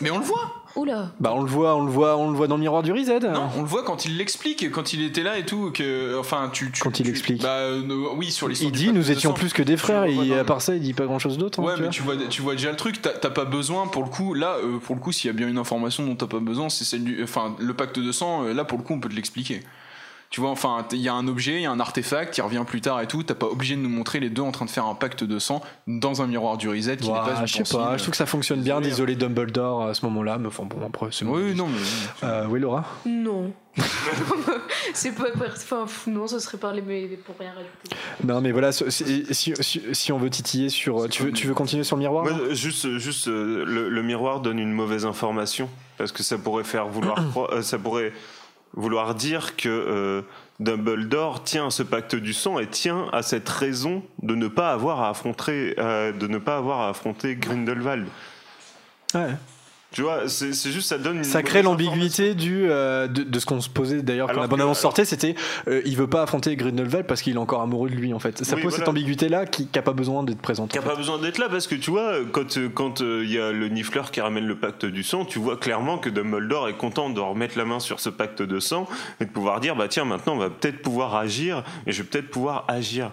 Mais 0.00 0.10
on 0.10 0.18
le 0.18 0.24
voit. 0.24 0.62
Oula. 0.76 1.10
Bah, 1.18 1.32
on 1.34 1.40
le 1.42 1.48
voit, 1.48 1.74
on 1.74 1.84
le 1.84 1.90
voit, 1.90 2.16
on 2.16 2.30
le 2.30 2.36
voit 2.36 2.46
dans 2.46 2.54
le 2.56 2.60
miroir 2.60 2.82
du 2.82 2.92
reset. 2.92 3.20
Non, 3.20 3.48
on 3.56 3.62
le 3.62 3.66
voit 3.66 3.82
quand 3.82 4.04
il 4.04 4.16
l'explique, 4.16 4.70
quand 4.70 4.92
il 4.92 5.02
était 5.02 5.22
là 5.22 5.36
et 5.36 5.44
tout, 5.44 5.70
que 5.72 6.16
enfin 6.18 6.48
tu, 6.52 6.70
tu- 6.70 6.80
Quand 6.82 7.00
il 7.00 7.04
tu- 7.04 7.10
explique. 7.10 7.42
Bah 7.42 7.48
euh, 7.56 7.82
oui, 8.16 8.30
sur 8.30 8.46
l'histoire. 8.48 8.70
Il 8.72 8.76
dit, 8.76 8.92
nous 8.92 9.10
étions 9.10 9.32
plus 9.32 9.52
que 9.52 9.62
des 9.62 9.76
frères. 9.76 10.04
Et 10.04 10.14
dans 10.14 10.38
à 10.38 10.44
part 10.44 10.62
ça, 10.62 10.74
il 10.74 10.80
dit 10.80 10.94
pas 10.94 11.06
grand 11.06 11.18
chose 11.18 11.38
d'autre. 11.38 11.60
hein, 11.60 11.64
Ouais, 11.64 11.74
tu 11.74 11.80
mais 11.80 11.86
vois. 11.86 11.92
tu 11.92 12.02
vois, 12.02 12.16
tu 12.28 12.42
vois 12.42 12.52
déjà 12.54 12.70
le 12.70 12.76
truc. 12.76 13.02
T'as 13.02 13.10
t'as 13.10 13.30
pas 13.30 13.44
besoin 13.44 13.86
pour 13.88 14.02
le 14.04 14.08
coup. 14.08 14.34
Là, 14.34 14.56
euh, 14.62 14.78
pour 14.78 14.94
le 14.94 15.00
coup, 15.00 15.12
s'il 15.12 15.26
y 15.26 15.30
a 15.30 15.36
bien 15.36 15.48
une 15.48 15.58
information 15.58 16.06
dont 16.06 16.14
t'as 16.14 16.26
pas 16.26 16.38
besoin, 16.40 16.68
c'est 16.68 16.84
celle 16.84 17.04
du, 17.04 17.22
enfin, 17.22 17.54
le 17.58 17.74
pacte 17.74 17.98
de 17.98 18.12
sang. 18.12 18.44
euh, 18.44 18.52
là, 18.54 18.64
pour 18.64 18.78
le 18.78 18.84
coup, 18.84 18.94
on 18.94 19.00
peut 19.00 19.08
te 19.08 19.14
l'expliquer. 19.16 19.60
Tu 20.30 20.40
vois, 20.40 20.50
enfin, 20.50 20.86
il 20.92 20.98
y 21.00 21.08
a 21.08 21.12
un 21.14 21.26
objet, 21.26 21.54
il 21.56 21.62
y 21.62 21.66
a 21.66 21.72
un 21.72 21.80
artefact 21.80 22.32
qui 22.34 22.40
revient 22.40 22.62
plus 22.64 22.80
tard 22.80 23.00
et 23.00 23.08
tout. 23.08 23.24
T'as 23.24 23.34
pas 23.34 23.46
obligé 23.48 23.74
de 23.74 23.80
nous 23.80 23.88
montrer 23.88 24.20
les 24.20 24.30
deux 24.30 24.42
en 24.42 24.52
train 24.52 24.64
de 24.64 24.70
faire 24.70 24.86
un 24.86 24.94
pacte 24.94 25.24
de 25.24 25.38
sang 25.40 25.60
dans 25.88 26.22
un 26.22 26.28
miroir 26.28 26.56
du 26.56 26.68
reset 26.68 26.98
qui 26.98 27.08
pas 27.10 27.34
une 27.40 27.46
je 27.48 27.64
sais 27.64 27.76
pas, 27.76 27.96
je 27.96 28.02
trouve 28.02 28.12
que 28.12 28.16
ça 28.16 28.26
fonctionne 28.26 28.62
bien 28.62 28.80
d'isoler 28.80 29.16
Dumbledore 29.16 29.82
à 29.88 29.94
ce 29.94 30.04
moment-là, 30.06 30.38
mais 30.38 30.46
enfin 30.46 30.62
bon, 30.64 30.86
après, 30.86 31.08
c'est 31.10 31.24
Oui, 31.24 31.52
non, 31.56 31.66
mais. 31.66 32.26
Euh, 32.28 32.46
oui, 32.48 32.60
Laura? 32.60 32.84
Non. 33.06 33.52
c'est 34.94 35.12
pas. 35.14 35.24
Enfin, 35.46 35.86
non, 36.06 36.26
ça 36.26 36.38
serait 36.40 36.58
parler, 36.58 36.82
mais 36.86 37.06
pour 37.24 37.34
rien 37.38 37.50
rajouter. 37.50 37.96
Non, 38.24 38.40
mais 38.40 38.52
voilà, 38.52 38.72
si, 38.72 38.84
si, 38.90 39.54
si- 39.60 39.82
si 39.92 40.12
on 40.12 40.18
veut 40.18 40.30
titiller 40.30 40.68
sur. 40.68 41.08
Tu 41.08 41.24
veux, 41.24 41.32
tu 41.32 41.46
veux 41.46 41.54
continuer 41.54 41.84
sur 41.84 41.96
le 41.96 42.02
miroir 42.02 42.26
euh, 42.26 42.54
juste, 42.54 42.98
juste 42.98 43.28
euh, 43.28 43.64
le, 43.66 43.88
le 43.88 44.02
miroir 44.02 44.40
donne 44.40 44.58
une 44.58 44.72
mauvaise 44.72 45.06
information 45.06 45.68
parce 45.98 46.12
que 46.12 46.22
ça 46.22 46.38
pourrait 46.38 46.64
faire 46.64 46.86
vouloir, 46.88 47.16
croire- 47.30 47.52
euh, 47.52 47.62
ça 47.62 47.78
pourrait 47.78 48.12
vouloir 48.74 49.14
dire 49.14 49.56
que 49.56 49.68
euh, 49.68 50.22
Dumbledore 50.60 51.42
tient 51.42 51.66
à 51.66 51.70
ce 51.70 51.82
pacte 51.82 52.14
du 52.14 52.32
sang 52.32 52.58
et 52.58 52.66
tient 52.66 53.08
à 53.12 53.22
cette 53.22 53.48
raison 53.48 54.02
de 54.22 54.34
ne 54.34 54.48
pas 54.48 54.72
avoir 54.72 55.00
à 55.00 55.10
affronter, 55.10 55.74
euh, 55.78 56.12
de 56.12 56.26
ne 56.26 56.38
pas 56.38 56.56
avoir 56.56 56.80
à 56.80 56.88
affronter 56.90 57.36
Grindelwald. 57.36 58.06
Tu 59.92 60.02
vois, 60.02 60.28
c'est 60.28 60.52
juste 60.70 60.88
ça 60.88 60.98
donne 60.98 61.16
une 61.18 61.24
Ça 61.24 61.42
crée 61.42 61.62
l'ambiguïté 61.62 62.36
du 62.36 62.70
euh, 62.70 63.08
de, 63.08 63.24
de 63.24 63.38
ce 63.40 63.46
qu'on 63.46 63.60
se 63.60 63.68
posait 63.68 64.02
d'ailleurs 64.02 64.28
quand 64.32 64.40
la 64.40 64.46
bande 64.46 64.60
annonce 64.60 64.78
sortait, 64.78 65.04
c'était 65.04 65.34
euh, 65.66 65.82
il 65.84 65.96
veut 65.96 66.06
pas 66.06 66.22
affronter 66.22 66.54
Grindelwald 66.54 67.06
parce 67.08 67.22
qu'il 67.22 67.34
est 67.34 67.38
encore 67.38 67.60
amoureux 67.60 67.90
de 67.90 67.96
lui 67.96 68.14
en 68.14 68.20
fait. 68.20 68.44
Ça 68.44 68.54
Oui, 68.54 68.62
pose 68.62 68.70
voilà. 68.70 68.84
cette 68.84 68.88
ambiguïté 68.88 69.28
là 69.28 69.46
qui 69.46 69.68
n'a 69.74 69.82
pas 69.82 69.92
besoin 69.92 70.22
d'être 70.22 70.40
présente. 70.40 70.70
Qui 70.70 70.78
en 70.78 70.82
a 70.82 70.84
fait. 70.84 70.90
pas 70.90 70.96
besoin 70.96 71.18
d'être 71.18 71.38
là 71.38 71.48
parce 71.50 71.66
que 71.66 71.74
tu 71.74 71.90
vois, 71.90 72.12
quand 72.30 72.56
euh, 72.56 72.68
quand 72.72 73.00
euh, 73.00 73.24
il 73.24 73.32
y 73.32 73.38
a 73.40 73.50
le 73.50 73.66
nifleur 73.68 74.12
qui 74.12 74.20
ramène 74.20 74.46
le 74.46 74.56
pacte 74.56 74.86
du 74.86 75.02
sang, 75.02 75.24
tu 75.24 75.40
vois 75.40 75.56
clairement 75.56 75.98
que 75.98 76.08
Dumbledore 76.08 76.68
est 76.68 76.76
content 76.76 77.10
de 77.10 77.18
remettre 77.18 77.58
la 77.58 77.64
main 77.64 77.80
sur 77.80 77.98
ce 77.98 78.10
pacte 78.10 78.42
de 78.42 78.60
sang 78.60 78.86
et 79.20 79.24
de 79.24 79.30
pouvoir 79.30 79.58
dire 79.58 79.74
bah 79.74 79.88
tiens 79.88 80.04
maintenant 80.04 80.34
on 80.34 80.38
va 80.38 80.50
peut-être 80.50 80.82
pouvoir 80.82 81.16
agir 81.16 81.64
et 81.88 81.90
je 81.92 82.02
vais 82.02 82.08
peut-être 82.08 82.30
pouvoir 82.30 82.64
agir. 82.68 83.10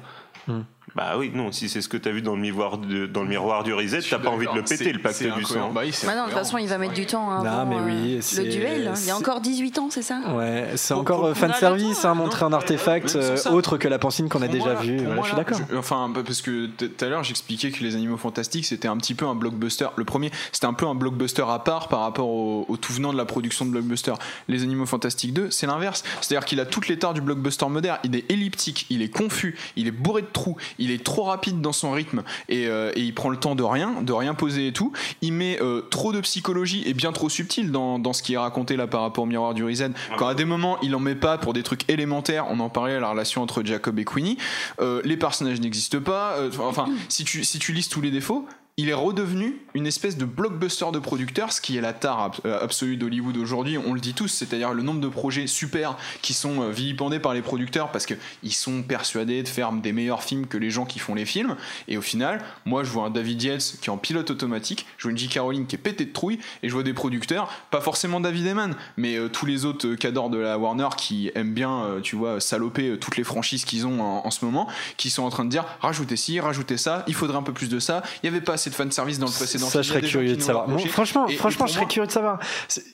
Hmm. 0.47 0.61
Bah 0.97 1.13
oui 1.17 1.31
non 1.33 1.51
si 1.51 1.69
c'est 1.69 1.81
ce 1.81 1.87
que 1.87 1.95
t'as 1.97 2.09
vu 2.11 2.21
dans 2.23 2.35
le 2.35 2.41
miroir 2.41 2.79
de- 2.79 3.05
dans 3.05 3.21
le 3.21 3.29
miroir 3.29 3.63
du 3.63 3.71
reset, 3.73 3.99
t'as 4.09 4.17
pas 4.17 4.29
envie 4.31 4.47
de 4.47 4.51
le 4.53 4.63
péter 4.63 4.91
le 4.91 4.99
pacte 4.99 5.21
du 5.23 5.43
sang. 5.43 5.71
Bah 5.71 5.81
Bah 6.05 6.15
non, 6.15 6.23
de 6.23 6.29
toute 6.29 6.37
façon, 6.39 6.57
il 6.57 6.67
va 6.67 6.77
mettre 6.79 6.93
du 6.95 7.05
temps 7.05 7.43
Non, 7.43 7.65
mais 7.67 7.75
euh, 7.75 7.85
oui, 7.85 8.19
le 8.37 8.43
duel. 8.49 8.91
Il 9.01 9.05
y 9.05 9.11
a 9.11 9.15
encore 9.17 9.39
18 9.41 9.77
ans, 9.77 9.89
c'est 9.91 10.01
ça? 10.01 10.19
Ouais, 10.35 10.71
c'est 10.75 10.93
encore 10.95 11.25
euh, 11.25 11.33
fan 11.35 11.53
service, 11.53 12.03
hein, 12.03 12.15
non, 12.15 12.23
montrer 12.23 12.45
un 12.45 12.53
artefact 12.53 13.15
euh, 13.15 13.37
autre 13.51 13.77
que 13.77 13.87
la 13.87 13.99
pancine 13.99 14.27
qu'on 14.27 14.41
a 14.41 14.47
déjà 14.47 14.65
moi, 14.65 14.73
là- 14.73 14.81
vu. 14.81 14.97
pour 14.97 15.05
Voilà, 15.05 15.21
je 15.21 15.27
suis 15.27 15.35
d'accord. 15.35 15.59
Enfin, 15.77 16.09
bah, 16.09 16.21
parce 16.25 16.41
que 16.41 16.65
tout 16.65 16.89
à 16.99 17.05
l'heure 17.05 17.23
j'expliquais 17.23 17.69
que 17.71 17.83
les 17.83 17.95
animaux 17.95 18.17
fantastiques 18.17 18.65
c'était 18.65 18.87
un 18.87 18.97
petit 18.97 19.13
peu 19.13 19.25
un 19.27 19.35
blockbuster. 19.35 19.87
Le 19.97 20.03
premier, 20.05 20.31
c'était 20.51 20.65
un 20.65 20.73
peu 20.73 20.87
un 20.87 20.95
blockbuster 20.95 21.45
à 21.47 21.59
part 21.59 21.87
par 21.89 21.99
rapport 21.99 22.27
au, 22.29 22.65
au 22.67 22.77
tout 22.77 22.93
venant 22.93 23.11
de 23.13 23.17
la 23.17 23.25
production 23.25 23.65
de 23.65 23.71
blockbuster. 23.71 24.13
Les 24.47 24.63
animaux 24.63 24.85
fantastiques 24.87 25.33
2, 25.33 25.51
c'est 25.51 25.67
l'inverse. 25.67 26.03
C'est-à-dire 26.21 26.45
qu'il 26.45 26.59
a 26.59 26.65
toutes 26.65 26.87
les 26.87 26.97
tares 26.97 27.13
du 27.13 27.21
blockbuster 27.21 27.67
moderne. 27.69 27.99
Il 28.03 28.15
est 28.15 28.29
elliptique, 28.31 28.87
il 28.89 29.01
est 29.03 29.09
confus, 29.09 29.55
il 29.75 29.87
est 29.87 29.91
bourré 29.91 30.21
de 30.23 30.27
trous, 30.33 30.57
il 30.79 30.86
est 30.91 31.03
trop 31.03 31.23
rapide 31.23 31.61
dans 31.61 31.71
son 31.73 31.91
rythme 31.91 32.23
et, 32.49 32.67
euh, 32.67 32.91
et 32.95 33.01
il 33.01 33.13
prend 33.13 33.29
le 33.29 33.37
temps 33.37 33.55
de 33.55 33.63
rien, 33.63 34.01
de 34.01 34.13
rien 34.13 34.33
poser 34.33 34.67
et 34.67 34.73
tout. 34.73 34.91
Il 35.21 35.33
met 35.33 35.59
euh, 35.61 35.81
trop 35.89 36.11
de 36.13 36.21
psychologie 36.21 36.83
et 36.85 36.93
bien 36.93 37.11
trop 37.11 37.29
subtil 37.29 37.71
dans, 37.71 37.99
dans 37.99 38.13
ce 38.13 38.23
qui 38.23 38.33
est 38.33 38.37
raconté 38.37 38.75
là 38.75 38.87
par 38.87 39.01
rapport 39.01 39.23
au 39.23 39.27
miroir 39.27 39.53
du 39.53 39.63
Reset. 39.63 39.91
Quand 40.17 40.27
à 40.27 40.35
des 40.35 40.45
moments 40.45 40.77
il 40.81 40.95
en 40.95 40.99
met 40.99 41.15
pas 41.15 41.37
pour 41.37 41.53
des 41.53 41.63
trucs 41.63 41.89
élémentaires, 41.89 42.45
on 42.49 42.59
en 42.59 42.69
parlait 42.69 42.95
à 42.95 42.99
la 42.99 43.09
relation 43.09 43.41
entre 43.41 43.63
Jacob 43.63 43.99
et 43.99 44.05
Queenie, 44.05 44.37
euh, 44.79 45.01
les 45.03 45.17
personnages 45.17 45.59
n'existent 45.61 46.01
pas. 46.01 46.35
euh, 46.37 46.49
enfin, 46.59 46.87
si 47.09 47.23
tu, 47.23 47.43
si 47.43 47.59
tu 47.59 47.73
lises 47.73 47.89
tous 47.89 48.01
les 48.01 48.11
défauts, 48.11 48.47
il 48.79 48.89
est 48.89 48.93
redevenu 48.93 49.59
une 49.73 49.87
espèce 49.87 50.17
de 50.17 50.25
blockbuster 50.25 50.85
de 50.93 50.99
producteur, 50.99 51.51
ce 51.51 51.61
qui 51.61 51.77
est 51.77 51.81
la 51.81 51.93
tare 51.93 52.31
euh, 52.45 52.63
absolue 52.63 52.95
d'Hollywood 52.95 53.35
aujourd'hui. 53.35 53.75
On 53.79 53.93
le 53.93 53.99
dit 53.99 54.13
tous, 54.13 54.27
c'est-à-dire 54.27 54.71
le 54.71 54.83
nombre 54.83 55.01
de 55.01 55.07
projets 55.07 55.47
super 55.47 55.97
qui 56.21 56.33
sont 56.33 56.61
euh, 56.61 56.69
vilipendés 56.69 57.17
par 57.17 57.33
les 57.33 57.41
producteurs 57.41 57.91
parce 57.91 58.05
qu'ils 58.05 58.53
sont 58.53 58.83
persuadés 58.83 59.41
de 59.41 59.47
faire 59.47 59.71
des 59.71 59.93
meilleurs 59.93 60.21
films 60.21 60.45
que 60.45 60.59
les 60.59 60.69
gens 60.69 60.85
qui 60.85 60.99
font 60.99 61.15
les 61.15 61.25
films. 61.25 61.55
Et 61.87 61.97
au 61.97 62.03
final, 62.03 62.39
moi, 62.65 62.83
je 62.83 62.91
vois 62.91 63.05
un 63.05 63.09
David 63.09 63.41
Yates 63.41 63.77
qui 63.81 63.89
est 63.89 63.91
en 63.91 63.97
pilote 63.97 64.29
automatique, 64.29 64.85
je 64.99 65.03
vois 65.03 65.11
une 65.11 65.17
J. 65.17 65.27
Caroline 65.27 65.65
qui 65.65 65.75
est 65.75 65.79
pété 65.79 66.05
de 66.05 66.13
trouille, 66.13 66.37
et 66.61 66.69
je 66.69 66.73
vois 66.73 66.83
des 66.83 66.93
producteurs, 66.93 67.51
pas 67.71 67.81
forcément 67.81 68.19
David 68.19 68.45
Eman, 68.45 68.75
mais 68.95 69.15
euh, 69.15 69.27
tous 69.27 69.47
les 69.47 69.65
autres 69.65 69.95
cadors 69.95 70.29
de 70.29 70.37
la 70.37 70.59
Warner 70.59 70.89
qui 70.97 71.31
aiment 71.33 71.53
bien, 71.53 71.83
tu 72.03 72.15
vois, 72.15 72.39
saloper 72.39 72.99
toutes 72.99 73.17
les 73.17 73.23
franchises 73.23 73.65
qu'ils 73.65 73.87
ont 73.87 74.01
en, 74.01 74.27
en 74.27 74.29
ce 74.31 74.45
moment, 74.45 74.67
qui 74.97 75.09
sont 75.09 75.23
en 75.23 75.29
train 75.29 75.45
de 75.45 75.49
dire 75.49 75.65
rajoutez 75.81 76.15
ci, 76.15 76.39
rajoutez 76.39 76.77
ça, 76.77 77.03
il 77.07 77.15
faudrait 77.15 77.37
un 77.37 77.43
peu 77.43 77.53
plus 77.53 77.69
de 77.69 77.79
ça, 77.79 78.03
il 78.21 78.27
y 78.27 78.29
avait 78.29 78.41
pas 78.41 78.53
assez 78.53 78.66
assez 78.67 78.69
de 78.69 78.75
fanservice 78.89 79.19
dans 79.19 79.27
le 79.27 79.31
précédent 79.31 79.67
Ça, 79.67 79.81
je 79.81 79.91
a 79.91 79.93
serais 79.95 80.07
curieux 80.07 80.35
de 80.35 80.41
savoir. 80.41 80.67
Bon, 80.67 80.77
franchement, 80.87 81.27
Et- 81.27 81.35
franchement, 81.35 81.65
je 81.65 81.73
serais 81.73 81.81
moi- 81.83 81.89
curieux 81.89 82.07
de 82.07 82.11
savoir. 82.11 82.39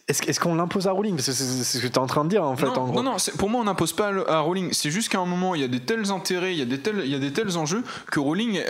Est-ce 0.07 0.39
qu'on 0.39 0.55
l'impose 0.55 0.87
à 0.87 0.91
Rowling? 0.91 1.15
Parce 1.15 1.27
que 1.27 1.31
c'est 1.33 1.43
ce 1.63 1.77
que 1.79 1.87
tu 1.87 1.93
es 1.93 1.97
en 1.97 2.07
train 2.07 2.23
de 2.23 2.29
dire, 2.29 2.43
en 2.43 2.55
fait, 2.55 2.65
non, 2.65 2.73
en 2.77 2.85
gros. 2.87 2.93
non, 3.03 3.11
non, 3.11 3.17
pour 3.37 3.49
moi, 3.49 3.61
on 3.61 3.65
n'impose 3.65 3.93
pas 3.93 4.11
à 4.27 4.39
Rowling. 4.39 4.69
C'est 4.73 4.91
juste 4.91 5.09
qu'à 5.09 5.19
un 5.19 5.25
moment, 5.25 5.55
il 5.55 5.61
y 5.61 5.63
a 5.63 5.67
des 5.67 5.79
tels 5.79 6.11
intérêts, 6.11 6.53
il 6.53 6.59
y 6.59 6.61
a 6.61 6.65
des 6.65 6.79
tels, 6.79 7.01
il 7.03 7.11
y 7.11 7.15
a 7.15 7.19
des 7.19 7.31
tels 7.31 7.57
enjeux 7.57 7.83
que 8.11 8.19
Rowling 8.19 8.57
euh, 8.57 8.61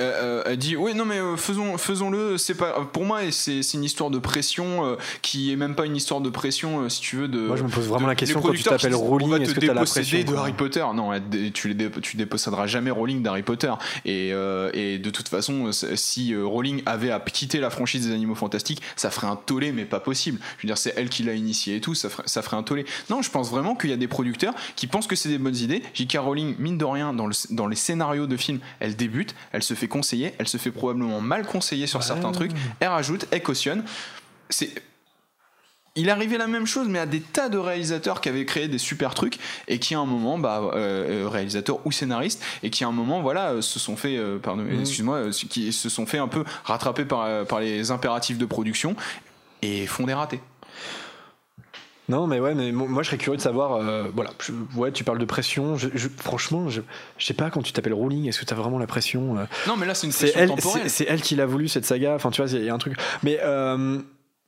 euh, 0.45 0.51
a 0.53 0.55
dit 0.55 0.75
ouais, 0.75 0.93
non, 0.93 1.05
mais 1.05 1.17
euh, 1.19 1.35
faisons, 1.37 1.77
faisons-le. 1.77 2.37
C'est 2.37 2.55
pas 2.55 2.73
pour 2.91 3.05
moi, 3.05 3.23
et 3.23 3.31
c'est 3.31 3.61
une 3.73 3.83
histoire 3.83 4.09
de 4.09 4.19
pression 4.19 4.85
euh, 4.85 4.95
qui 5.21 5.51
est 5.51 5.55
même 5.55 5.75
pas 5.75 5.85
une 5.85 5.95
histoire 5.95 6.21
de 6.21 6.29
pression, 6.29 6.87
si 6.89 7.01
tu 7.01 7.17
veux. 7.17 7.27
De, 7.27 7.39
Moi, 7.39 7.55
je 7.57 7.63
me 7.63 7.69
pose 7.69 7.87
vraiment 7.87 8.05
de- 8.05 8.11
la 8.11 8.15
question, 8.15 8.41
quand 8.41 8.51
tu 8.53 8.63
t'appelles 8.63 8.95
Rowling, 8.95 9.41
est-ce 9.41 9.53
que 9.55 9.59
t'as 9.59 9.67
la 9.67 9.73
déposséder 9.73 10.09
pression, 10.23 10.31
de 10.31 10.37
Harry 10.37 10.53
Potter? 10.53 10.85
Non, 10.93 11.11
tu, 11.53 11.67
les 11.69 11.73
dé- 11.73 11.89
tu 12.01 12.17
déposséderas 12.17 12.67
jamais 12.67 12.91
Rowling 12.91 13.21
d'Harry 13.23 13.43
Potter. 13.43 13.71
Et, 14.05 14.31
de 14.31 15.09
toute 15.09 15.27
façon, 15.29 15.71
si 15.95 16.35
Rowling 16.35 16.83
avait 16.93 17.11
à 17.11 17.19
quitter 17.19 17.59
la 17.59 17.69
franchise 17.69 18.07
des 18.07 18.13
Animaux 18.13 18.35
Fantastiques, 18.35 18.81
ça 18.95 19.09
ferait 19.09 19.27
un 19.27 19.35
tollé, 19.35 19.71
mais 19.71 19.85
pas 19.85 19.99
possible. 19.99 20.39
Je 20.57 20.63
veux 20.63 20.67
dire, 20.67 20.77
c'est 20.77 20.93
elle 20.95 21.09
qui 21.09 21.23
l'a 21.23 21.33
initié 21.33 21.75
et 21.75 21.81
tout, 21.81 21.95
ça 21.95 22.09
ferait, 22.09 22.23
ça 22.25 22.41
ferait 22.41 22.57
un 22.57 22.63
tollé. 22.63 22.85
Non, 23.09 23.21
je 23.21 23.29
pense 23.29 23.49
vraiment 23.49 23.75
qu'il 23.75 23.89
y 23.89 23.93
a 23.93 23.97
des 23.97 24.07
producteurs 24.07 24.53
qui 24.75 24.87
pensent 24.87 25.07
que 25.07 25.15
c'est 25.15 25.29
des 25.29 25.37
bonnes 25.37 25.55
idées. 25.55 25.83
J.K. 25.93 26.17
Rowling, 26.19 26.55
mine 26.59 26.77
de 26.77 26.85
rien, 26.85 27.13
dans, 27.13 27.27
le, 27.27 27.33
dans 27.49 27.67
les 27.67 27.75
scénarios 27.75 28.27
de 28.27 28.37
films, 28.37 28.59
elle 28.79 28.95
débute, 28.95 29.35
elle 29.51 29.63
se 29.63 29.73
fait 29.73 29.87
conseiller, 29.87 30.33
elle 30.37 30.47
se 30.47 30.57
fait 30.57 30.71
probablement 30.71 31.21
mal 31.21 31.45
conseiller 31.45 31.87
sur 31.87 32.03
certains 32.03 32.31
trucs, 32.31 32.51
elle 32.79 32.89
rajoute, 32.89 33.25
elle 33.31 33.43
cautionne. 33.43 33.83
C'est 34.49 34.73
il 35.95 36.09
arrivait 36.09 36.37
la 36.37 36.47
même 36.47 36.65
chose, 36.65 36.87
mais 36.89 36.99
à 36.99 37.05
des 37.05 37.19
tas 37.21 37.49
de 37.49 37.57
réalisateurs 37.57 38.19
qui 38.21 38.29
avaient 38.29 38.45
créé 38.45 38.67
des 38.67 38.77
super 38.79 39.13
trucs 39.13 39.37
et 39.67 39.77
qui 39.79 39.93
à 39.95 39.99
un 39.99 40.05
moment, 40.05 40.37
bah, 40.39 40.61
euh, 40.73 41.25
euh, 41.25 41.29
réalisateurs 41.29 41.79
ou 41.85 41.91
scénaristes, 41.91 42.43
et 42.63 42.69
qui 42.69 42.83
à 42.83 42.87
un 42.87 42.91
moment, 42.91 43.21
voilà, 43.21 43.51
euh, 43.51 43.61
se 43.61 43.77
sont 43.79 43.95
fait, 43.95 44.17
euh, 44.17 44.39
pardon, 44.39 44.63
Mhm. 44.63 44.79
excuse-moi, 44.81 45.21
qui 45.49 45.71
se 45.71 45.89
sont 45.89 46.05
fait 46.05 46.17
un 46.17 46.27
peu 46.27 46.43
rattraper 46.63 47.05
par, 47.05 47.45
par 47.45 47.59
les 47.59 47.91
impératifs 47.91 48.37
de 48.37 48.45
production 48.45 48.95
et 49.61 49.85
font 49.85 50.05
des 50.05 50.13
ratés. 50.13 50.39
Non, 52.09 52.27
mais 52.27 52.41
ouais, 52.41 52.53
mais 52.53 52.73
mo- 52.73 52.85
moi 52.87 53.01
je 53.01 53.07
serais 53.07 53.17
curieux 53.17 53.37
de 53.37 53.41
savoir. 53.41 53.75
euh, 53.75 54.07
voilà, 54.13 54.31
je- 54.45 54.51
ouais, 54.77 54.91
tu 54.91 55.05
parles 55.05 55.19
de 55.19 55.25
pression. 55.25 55.77
Je, 55.77 55.87
je- 55.93 56.09
franchement, 56.09 56.67
je, 56.69 56.81
sais 57.17 57.33
pas 57.33 57.49
quand 57.49 57.61
tu 57.61 57.71
t'appelles 57.71 57.93
Rowling, 57.93 58.27
est-ce 58.27 58.41
que 58.41 58.45
t'as 58.45 58.55
vraiment 58.55 58.77
la 58.77 58.87
pression 58.87 59.37
euh, 59.37 59.45
Non, 59.67 59.77
mais 59.77 59.85
là, 59.85 59.95
c'est 59.95 60.07
une 60.07 60.11
C'est 60.11 60.33
pression 60.33 60.71
elle, 60.83 60.89
c'est 60.89 61.05
elle 61.07 61.21
qui 61.21 61.35
l'a 61.37 61.45
voulu 61.45 61.69
cette 61.69 61.85
saga. 61.85 62.13
Enfin, 62.15 62.29
tu 62.29 62.41
vois, 62.41 62.51
il 62.51 62.65
y 62.65 62.69
a 62.69 62.73
un 62.73 62.77
truc. 62.77 62.97
Mais 63.23 63.39
euh, 63.41 63.99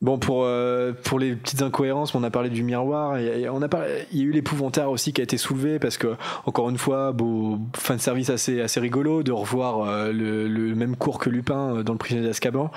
bon, 0.02 0.18
pour 0.20 0.44
euh, 0.44 0.94
pour 1.04 1.20
les 1.20 1.36
petites 1.36 1.62
incohérences, 1.62 2.16
on 2.16 2.24
a 2.24 2.30
parlé 2.30 2.50
du 2.50 2.64
miroir. 2.64 3.18
Et, 3.18 3.42
et 3.42 3.50
on 3.50 3.62
a 3.62 3.68
parlé, 3.68 4.06
il 4.12 4.20
y 4.20 4.22
a 4.22 4.26
eu 4.26 4.32
l'épouvantaire 4.32 4.90
aussi 4.90 5.14
qui 5.14 5.22
a 5.22 5.24
été 5.24 5.38
soulevé 5.38 5.80
parce 5.80 5.98
que 5.98 6.16
encore 6.46 6.70
une 6.70 6.78
fois, 6.78 7.12
beau 7.12 7.60
fin 7.76 7.96
de 7.96 8.02
service 8.02 8.30
assez 8.30 8.62
assez 8.62 8.80
rigolo 8.80 9.24
de 9.24 9.32
revoir 9.32 9.82
euh, 9.82 10.12
le, 10.12 10.48
le 10.48 10.76
même 10.76 10.96
cours 10.96 11.20
que 11.20 11.30
Lupin 11.30 11.78
euh, 11.78 11.84
dans 11.84 11.94
le 11.94 12.00
prisonnier 12.00 12.28
d'Azkaban. 12.28 12.72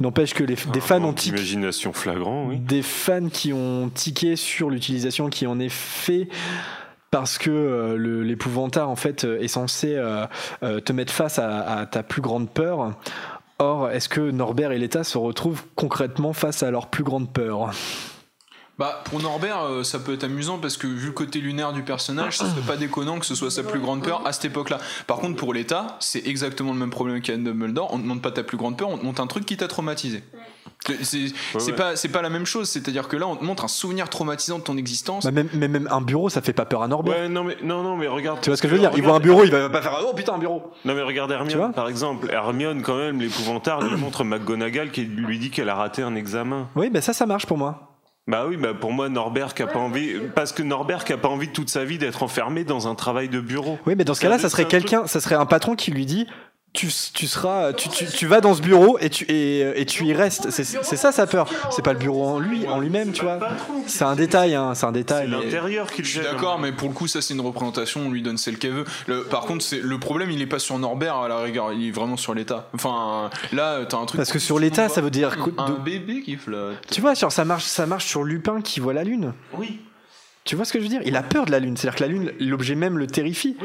N'empêche 0.00 0.34
que 0.34 0.44
les, 0.44 0.56
des 0.72 0.80
fans 0.80 1.02
ont 1.02 1.12
tiqué 1.12 1.36
Imagination 1.36 1.92
flagrant, 1.92 2.46
oui. 2.48 2.58
des 2.58 2.82
fans 2.82 3.28
qui 3.28 3.52
ont 3.52 3.90
tiqué 3.92 4.36
sur 4.36 4.70
l'utilisation 4.70 5.28
qui 5.28 5.46
en 5.46 5.58
est 5.58 5.68
fait 5.72 6.28
parce 7.10 7.38
que 7.38 7.50
euh, 7.50 8.22
l'épouvantail 8.22 8.82
en 8.82 8.96
fait 8.96 9.24
est 9.24 9.48
censé 9.48 9.94
euh, 9.94 10.26
euh, 10.62 10.80
te 10.80 10.92
mettre 10.92 11.12
face 11.12 11.38
à, 11.38 11.60
à 11.60 11.86
ta 11.86 12.02
plus 12.02 12.20
grande 12.20 12.50
peur. 12.50 12.92
Or, 13.60 13.90
est-ce 13.90 14.08
que 14.08 14.20
Norbert 14.20 14.70
et 14.70 14.78
l'État 14.78 15.02
se 15.02 15.18
retrouvent 15.18 15.64
concrètement 15.74 16.32
face 16.32 16.62
à 16.62 16.70
leur 16.70 16.86
plus 16.86 17.02
grande 17.02 17.32
peur? 17.32 17.72
Bah, 18.78 19.02
pour 19.04 19.20
Norbert, 19.20 19.64
euh, 19.64 19.82
ça 19.82 19.98
peut 19.98 20.14
être 20.14 20.22
amusant 20.22 20.58
parce 20.58 20.76
que 20.76 20.86
vu 20.86 21.06
le 21.06 21.12
côté 21.12 21.40
lunaire 21.40 21.72
du 21.72 21.82
personnage, 21.82 22.36
ça 22.36 22.48
serait 22.48 22.60
pas 22.60 22.76
déconnant 22.76 23.18
que 23.18 23.26
ce 23.26 23.34
soit 23.34 23.50
sa 23.50 23.64
plus 23.64 23.80
grande 23.80 24.04
peur 24.04 24.22
à 24.24 24.32
cette 24.32 24.44
époque-là. 24.44 24.78
Par 25.08 25.16
contre, 25.16 25.36
pour 25.36 25.52
l'État, 25.52 25.96
c'est 25.98 26.24
exactement 26.26 26.72
le 26.72 26.78
même 26.78 26.90
problème 26.90 27.20
qu'à 27.20 27.36
Dumbledore. 27.36 27.92
On 27.92 27.98
ne 27.98 28.02
demande 28.02 28.22
pas 28.22 28.30
ta 28.30 28.44
plus 28.44 28.56
grande 28.56 28.76
peur, 28.76 28.88
on 28.88 28.98
te 28.98 29.04
montre 29.04 29.20
un 29.20 29.26
truc 29.26 29.44
qui 29.46 29.56
t'a 29.56 29.66
traumatisé. 29.66 30.22
C'est 31.02 31.32
ouais. 31.54 31.72
pas, 31.72 31.96
c'est 31.96 32.08
pas 32.08 32.22
la 32.22 32.30
même 32.30 32.46
chose, 32.46 32.68
c'est-à-dire 32.68 33.08
que 33.08 33.16
là, 33.16 33.26
on 33.26 33.34
te 33.34 33.44
montre 33.44 33.64
un 33.64 33.68
souvenir 33.68 34.08
traumatisant 34.08 34.60
de 34.60 34.62
ton 34.62 34.76
existence. 34.76 35.24
Bah, 35.24 35.32
même, 35.32 35.48
même, 35.52 35.72
même 35.72 35.88
un 35.90 36.00
bureau, 36.00 36.28
ça 36.28 36.40
fait 36.40 36.52
pas 36.52 36.64
peur 36.64 36.82
à 36.82 36.88
Norbert. 36.88 37.18
Ouais, 37.18 37.28
non 37.28 37.42
mais 37.42 37.56
non 37.64 37.82
non 37.82 37.96
mais 37.96 38.06
regarde. 38.06 38.40
Tu 38.42 38.50
vois 38.50 38.56
ce 38.56 38.62
que 38.62 38.68
je 38.68 38.74
veux 38.74 38.78
dire? 38.78 38.92
Il 38.96 39.02
voit 39.02 39.16
un 39.16 39.20
bureau, 39.20 39.42
il 39.42 39.50
va 39.50 39.68
pas 39.68 39.82
faire 39.82 39.98
oh 40.08 40.14
putain 40.14 40.34
un 40.34 40.38
bureau. 40.38 40.70
Non 40.84 40.94
mais 40.94 41.02
regarde 41.02 41.30
Tu 41.30 41.36
vois? 41.56 41.64
Hermione 41.64 41.72
par 41.72 41.88
exemple. 41.88 42.30
Hermione 42.30 42.82
quand 42.82 42.96
même 42.96 43.20
l'épouvantard 43.20 43.82
lui 43.82 43.96
montre 43.96 44.22
McGonagall 44.22 44.92
qui 44.92 45.02
lui 45.02 45.40
dit 45.40 45.50
qu'elle 45.50 45.68
a 45.68 45.74
raté 45.74 46.02
un 46.02 46.14
examen. 46.14 46.68
Oui, 46.76 46.90
bah 46.90 47.00
ça, 47.00 47.12
ça 47.12 47.26
marche 47.26 47.46
pour 47.46 47.58
moi. 47.58 47.87
Bah 48.28 48.44
oui, 48.46 48.58
bah 48.58 48.74
pour 48.78 48.92
moi 48.92 49.08
Norbert 49.08 49.54
qui 49.54 49.62
a 49.62 49.66
pas 49.66 49.78
envie 49.78 50.16
parce 50.34 50.52
que 50.52 50.62
Norbert 50.62 51.04
qui 51.04 51.14
a 51.14 51.16
pas 51.16 51.28
envie 51.28 51.48
toute 51.48 51.70
sa 51.70 51.86
vie 51.86 51.96
d'être 51.96 52.22
enfermé 52.22 52.62
dans 52.62 52.86
un 52.86 52.94
travail 52.94 53.30
de 53.30 53.40
bureau. 53.40 53.78
Oui, 53.86 53.94
mais 53.96 54.04
dans 54.04 54.12
ce 54.12 54.20
cas-là, 54.20 54.38
ça 54.38 54.50
serait 54.50 54.66
quelqu'un, 54.66 55.06
ça 55.06 55.20
serait 55.20 55.34
un 55.34 55.46
patron 55.46 55.74
qui 55.74 55.90
lui 55.90 56.04
dit. 56.04 56.26
Tu, 56.74 56.88
tu 57.14 57.26
seras, 57.26 57.72
tu, 57.72 57.88
tu, 57.88 58.04
tu 58.06 58.26
vas 58.26 58.40
dans 58.40 58.54
ce 58.54 58.60
bureau 58.62 58.98
et 59.00 59.10
tu, 59.10 59.24
et, 59.24 59.80
et 59.80 59.86
tu 59.86 60.04
y 60.04 60.12
restes. 60.12 60.50
C'est 60.50 60.62
c'est 60.64 60.96
ça 60.96 61.10
sa 61.10 61.26
peur. 61.26 61.48
C'est 61.70 61.82
pas 61.82 61.92
le 61.94 61.98
bureau 61.98 62.24
en 62.24 62.38
lui, 62.38 62.68
en 62.68 62.78
lui-même, 62.78 63.10
tu 63.12 63.22
vois. 63.24 63.40
C'est 63.86 64.04
un 64.04 64.14
détail, 64.14 64.54
hein, 64.54 64.74
c'est 64.74 64.86
un 64.86 64.92
détail. 64.92 65.28
l'intérieur 65.28 65.90
qui 65.90 66.02
le 66.02 66.04
Je 66.06 66.10
suis 66.12 66.20
d'accord, 66.20 66.58
mais 66.60 66.70
pour 66.70 66.88
le 66.88 66.94
coup, 66.94 67.08
ça 67.08 67.20
c'est 67.22 67.34
une 67.34 67.40
représentation, 67.40 68.02
on 68.06 68.10
lui 68.10 68.22
donne 68.22 68.36
celle 68.38 68.58
qu'elle 68.58 68.72
veut. 68.74 68.84
Le- 69.08 69.24
par 69.24 69.40
contre, 69.46 69.64
c'est 69.64 69.80
le 69.80 69.98
problème, 69.98 70.30
il 70.30 70.40
est 70.40 70.46
pas 70.46 70.58
sur 70.60 70.78
Norbert 70.78 71.16
à 71.16 71.26
la 71.28 71.38
rigueur, 71.40 71.72
il 71.72 71.88
est 71.88 71.90
vraiment 71.90 72.16
sur 72.18 72.32
l'État. 72.34 72.68
Enfin, 72.74 73.30
là, 73.52 73.84
t'as 73.88 73.96
un 73.96 74.04
truc. 74.06 74.18
Parce 74.18 74.30
que 74.30 74.38
sur 74.38 74.58
l'État, 74.60 74.88
ça 74.88 75.00
veut 75.00 75.10
dire 75.10 75.36
que- 75.36 75.50
un 75.58 75.70
de- 75.70 75.76
bébé 75.80 76.22
qui 76.22 76.36
flotte. 76.36 76.76
Tu 76.92 77.00
vois, 77.00 77.14
genre, 77.14 77.32
ça 77.32 77.44
marche, 77.46 77.64
ça 77.64 77.86
marche 77.86 78.04
sur 78.04 78.22
Lupin 78.22 78.60
qui 78.60 78.78
voit 78.78 78.92
la 78.92 79.02
lune. 79.04 79.32
Oui. 79.54 79.80
Tu 80.44 80.54
vois 80.54 80.64
ce 80.64 80.72
que 80.72 80.78
je 80.78 80.84
veux 80.84 80.90
dire? 80.90 81.00
Il 81.04 81.16
a 81.16 81.22
peur 81.22 81.44
de 81.46 81.50
la 81.50 81.58
lune. 81.58 81.76
C'est-à-dire 81.76 81.96
que 81.98 82.04
la 82.04 82.08
lune, 82.08 82.32
l'objet 82.38 82.74
même 82.76 82.98
le 82.98 83.06
terrifie. 83.08 83.56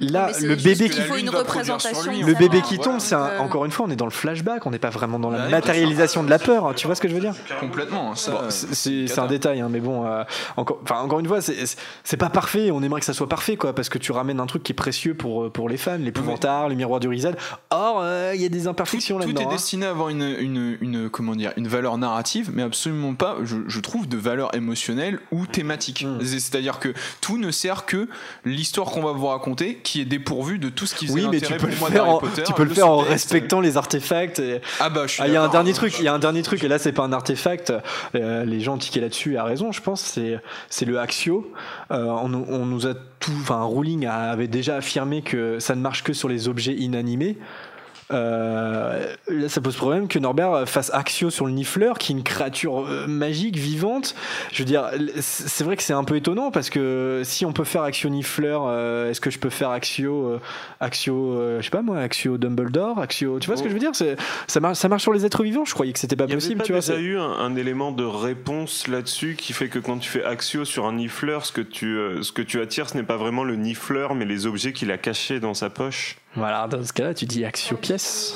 Là, 0.00 0.30
le 0.40 0.54
bébé 0.54 0.88
qui, 0.88 1.00
faut 1.00 1.16
une 1.16 1.28
représentation. 1.28 2.12
lui, 2.12 2.22
le 2.22 2.34
bébé 2.34 2.62
qui 2.62 2.78
tombe, 2.78 3.00
c'est 3.00 3.16
un- 3.16 3.24
euh, 3.30 3.38
encore 3.40 3.64
une 3.64 3.72
fois, 3.72 3.86
on 3.88 3.90
est 3.90 3.96
dans 3.96 4.04
le 4.04 4.12
flashback. 4.12 4.64
On 4.64 4.70
n'est 4.70 4.78
pas 4.78 4.90
vraiment 4.90 5.18
dans 5.18 5.30
la 5.30 5.46
Ouais, 5.46 5.50
matérialisation 5.50 6.22
de 6.22 6.30
la 6.30 6.38
peur. 6.38 6.72
Tu 6.76 6.86
vois 6.86 6.94
ce 6.94 7.00
que 7.00 7.08
je 7.08 7.14
veux 7.14 7.20
dire? 7.20 7.34
Complètement, 7.58 8.14
ça. 8.14 8.30
Bon, 8.30 8.38
euh, 8.44 8.50
c'est- 8.50 9.18
un 9.18 9.26
détail, 9.26 9.60
hein, 9.60 9.68
mais 9.68 9.80
bon, 9.80 10.06
euh, 10.06 10.22
encore, 10.56 10.78
enfin, 10.84 11.00
encore 11.00 11.18
une 11.18 11.26
fois, 11.26 11.40
c'est 11.40 12.16
pas 12.16 12.30
parfait. 12.30 12.70
On 12.70 12.80
aimerait 12.82 13.00
que 13.00 13.06
ça 13.06 13.12
soit 13.12 13.28
parfait, 13.28 13.56
quoi, 13.56 13.74
parce 13.74 13.88
que 13.88 13.98
tu 13.98 14.12
ramènes 14.12 14.38
un 14.38 14.46
truc 14.46 14.62
qui 14.62 14.70
est 14.70 14.74
précieux 14.74 15.14
pour, 15.14 15.50
pour 15.50 15.68
les 15.68 15.76
fans, 15.76 15.96
l'épouvantail, 15.98 16.68
le 16.68 16.76
miroir 16.76 17.00
du 17.00 17.08
Rizal. 17.08 17.36
Or, 17.70 18.00
euh, 18.00 18.32
il 18.36 18.40
y 18.40 18.44
a 18.46 18.48
des 18.48 18.62
Tout, 18.62 18.68
imperfections 18.68 19.16
tout 19.18 19.26
là-dedans. 19.26 19.40
est 19.40 19.44
hein. 19.46 19.50
destiné 19.50 19.86
à 19.86 19.90
avoir 19.90 20.10
une, 20.10 20.22
une, 20.38 20.78
une, 20.80 21.10
comment 21.10 21.34
dire, 21.34 21.52
une 21.56 21.66
valeur 21.66 21.98
narrative, 21.98 22.50
mais 22.54 22.62
absolument 22.62 23.14
pas, 23.14 23.36
je, 23.42 23.56
je 23.66 23.80
trouve, 23.80 24.06
de 24.08 24.16
valeur 24.16 24.54
émotionnelle 24.54 25.18
ou 25.32 25.46
thématique. 25.46 26.04
Mm. 26.04 26.18
C'est- 26.24 26.38
C'est-à-dire 26.38 26.78
que 26.78 26.94
tout 27.20 27.36
ne 27.38 27.50
sert 27.50 27.84
que 27.84 28.08
l'histoire 28.44 28.90
qu'on 28.90 29.02
va 29.02 29.10
vous 29.12 29.26
raconter, 29.26 29.80
qui 29.92 30.00
est 30.00 30.04
dépourvue 30.04 30.58
de 30.58 30.68
tout 30.68 30.86
ce 30.86 30.94
qui 30.94 31.10
Oui, 31.10 31.26
mais 31.30 31.40
tu 31.40 31.52
peux 31.54 31.66
le 31.66 31.72
faire, 31.72 32.08
en, 32.08 32.18
Potter, 32.18 32.42
tu 32.44 32.52
peux 32.52 32.62
le 32.64 32.68
le 32.68 32.74
faire 32.74 32.88
en 32.90 32.98
respectant 32.98 33.60
les 33.60 33.76
artefacts. 33.76 34.38
et- 34.38 34.60
Ah 34.80 34.88
bah, 34.90 35.02
je 35.06 35.12
suis 35.14 35.22
Ah, 35.22 35.26
il 35.28 35.32
y 35.32 35.36
a 35.36 35.42
un 35.42 35.48
dernier 35.48 35.72
truc, 35.72 35.98
il 35.98 36.04
y 36.04 36.08
a 36.08 36.14
un 36.14 36.18
dernier 36.18 36.42
truc, 36.42 36.62
et 36.64 36.68
là 36.68 36.78
c'est 36.78 36.92
pas 36.92 37.02
un 37.04 37.12
artefact. 37.12 37.72
euh, 38.14 38.44
les 38.44 38.60
gens 38.60 38.76
tiquaient 38.78 39.00
là-dessus, 39.00 39.36
à 39.36 39.44
raison, 39.44 39.72
je 39.72 39.80
pense. 39.80 40.00
C'est 40.00 40.38
c'est 40.68 40.84
le 40.84 40.98
Axio. 40.98 41.52
Euh, 41.90 42.04
on, 42.04 42.28
nous- 42.28 42.46
on 42.48 42.66
nous 42.66 42.86
a 42.86 42.94
tout, 43.20 43.32
enfin, 43.40 43.62
Rowling 43.62 44.06
avait 44.06 44.46
déjà 44.48 44.76
affirmé 44.76 45.22
que 45.22 45.58
ça 45.58 45.74
ne 45.74 45.80
marche 45.80 46.02
que 46.04 46.12
sur 46.12 46.28
les 46.28 46.48
objets 46.48 46.74
inanimés. 46.74 47.36
Euh, 48.10 49.14
là, 49.28 49.48
ça 49.48 49.60
pose 49.60 49.76
problème 49.76 50.08
que 50.08 50.18
Norbert 50.18 50.68
fasse 50.68 50.90
Axio 50.94 51.30
sur 51.30 51.46
le 51.46 51.52
Nifleur, 51.52 51.98
qui 51.98 52.12
est 52.12 52.16
une 52.16 52.22
créature 52.22 52.86
euh, 52.86 53.06
magique, 53.06 53.56
vivante. 53.56 54.14
Je 54.52 54.58
veux 54.60 54.64
dire, 54.64 54.90
c'est 55.20 55.64
vrai 55.64 55.76
que 55.76 55.82
c'est 55.82 55.92
un 55.92 56.04
peu 56.04 56.16
étonnant 56.16 56.50
parce 56.50 56.70
que 56.70 57.22
si 57.24 57.44
on 57.44 57.52
peut 57.52 57.64
faire 57.64 57.82
Axio 57.82 58.08
Nifleur, 58.08 58.64
euh, 58.66 59.10
est-ce 59.10 59.20
que 59.20 59.30
je 59.30 59.38
peux 59.38 59.50
faire 59.50 59.70
Axio, 59.70 60.26
euh, 60.26 60.40
Axio, 60.80 61.34
euh, 61.34 61.58
je 61.60 61.64
sais 61.64 61.70
pas 61.70 61.82
moi, 61.82 61.98
Axio 61.98 62.38
Dumbledore, 62.38 62.98
Axio, 62.98 63.38
tu 63.40 63.46
vois 63.46 63.56
ce 63.56 63.62
que 63.62 63.68
je 63.68 63.74
veux 63.74 63.80
dire? 63.80 63.92
Ça 64.46 64.60
marche, 64.60 64.78
ça 64.78 64.88
marche 64.88 65.02
sur 65.02 65.12
les 65.12 65.26
êtres 65.26 65.42
vivants. 65.42 65.64
Je 65.64 65.74
croyais 65.74 65.92
que 65.92 65.98
c'était 65.98 66.16
pas 66.16 66.24
y 66.24 66.26
avait 66.26 66.36
possible, 66.36 66.58
pas 66.58 66.64
tu 66.64 66.72
vois. 66.72 66.80
déjà 66.80 66.98
eu 66.98 67.18
un, 67.18 67.30
un 67.30 67.56
élément 67.56 67.92
de 67.92 68.04
réponse 68.04 68.88
là-dessus 68.88 69.36
qui 69.36 69.52
fait 69.52 69.68
que 69.68 69.78
quand 69.78 69.98
tu 69.98 70.08
fais 70.08 70.24
Axio 70.24 70.64
sur 70.64 70.86
un 70.86 70.94
nifleur, 70.94 71.44
ce 71.44 71.52
que 71.52 71.60
tu, 71.60 71.98
ce 72.22 72.32
que 72.32 72.42
tu 72.42 72.60
attires, 72.60 72.88
ce 72.88 72.96
n'est 72.96 73.02
pas 73.02 73.16
vraiment 73.16 73.44
le 73.44 73.56
nifleur, 73.56 74.14
mais 74.14 74.24
les 74.24 74.46
objets 74.46 74.72
qu'il 74.72 74.90
a 74.90 74.98
cachés 74.98 75.40
dans 75.40 75.54
sa 75.54 75.70
poche? 75.70 76.16
Voilà, 76.34 76.66
dans 76.68 76.84
ce 76.84 76.92
cas-là, 76.92 77.14
tu 77.14 77.26
dis 77.26 77.44
Axio 77.44 77.76
pièce. 77.76 78.34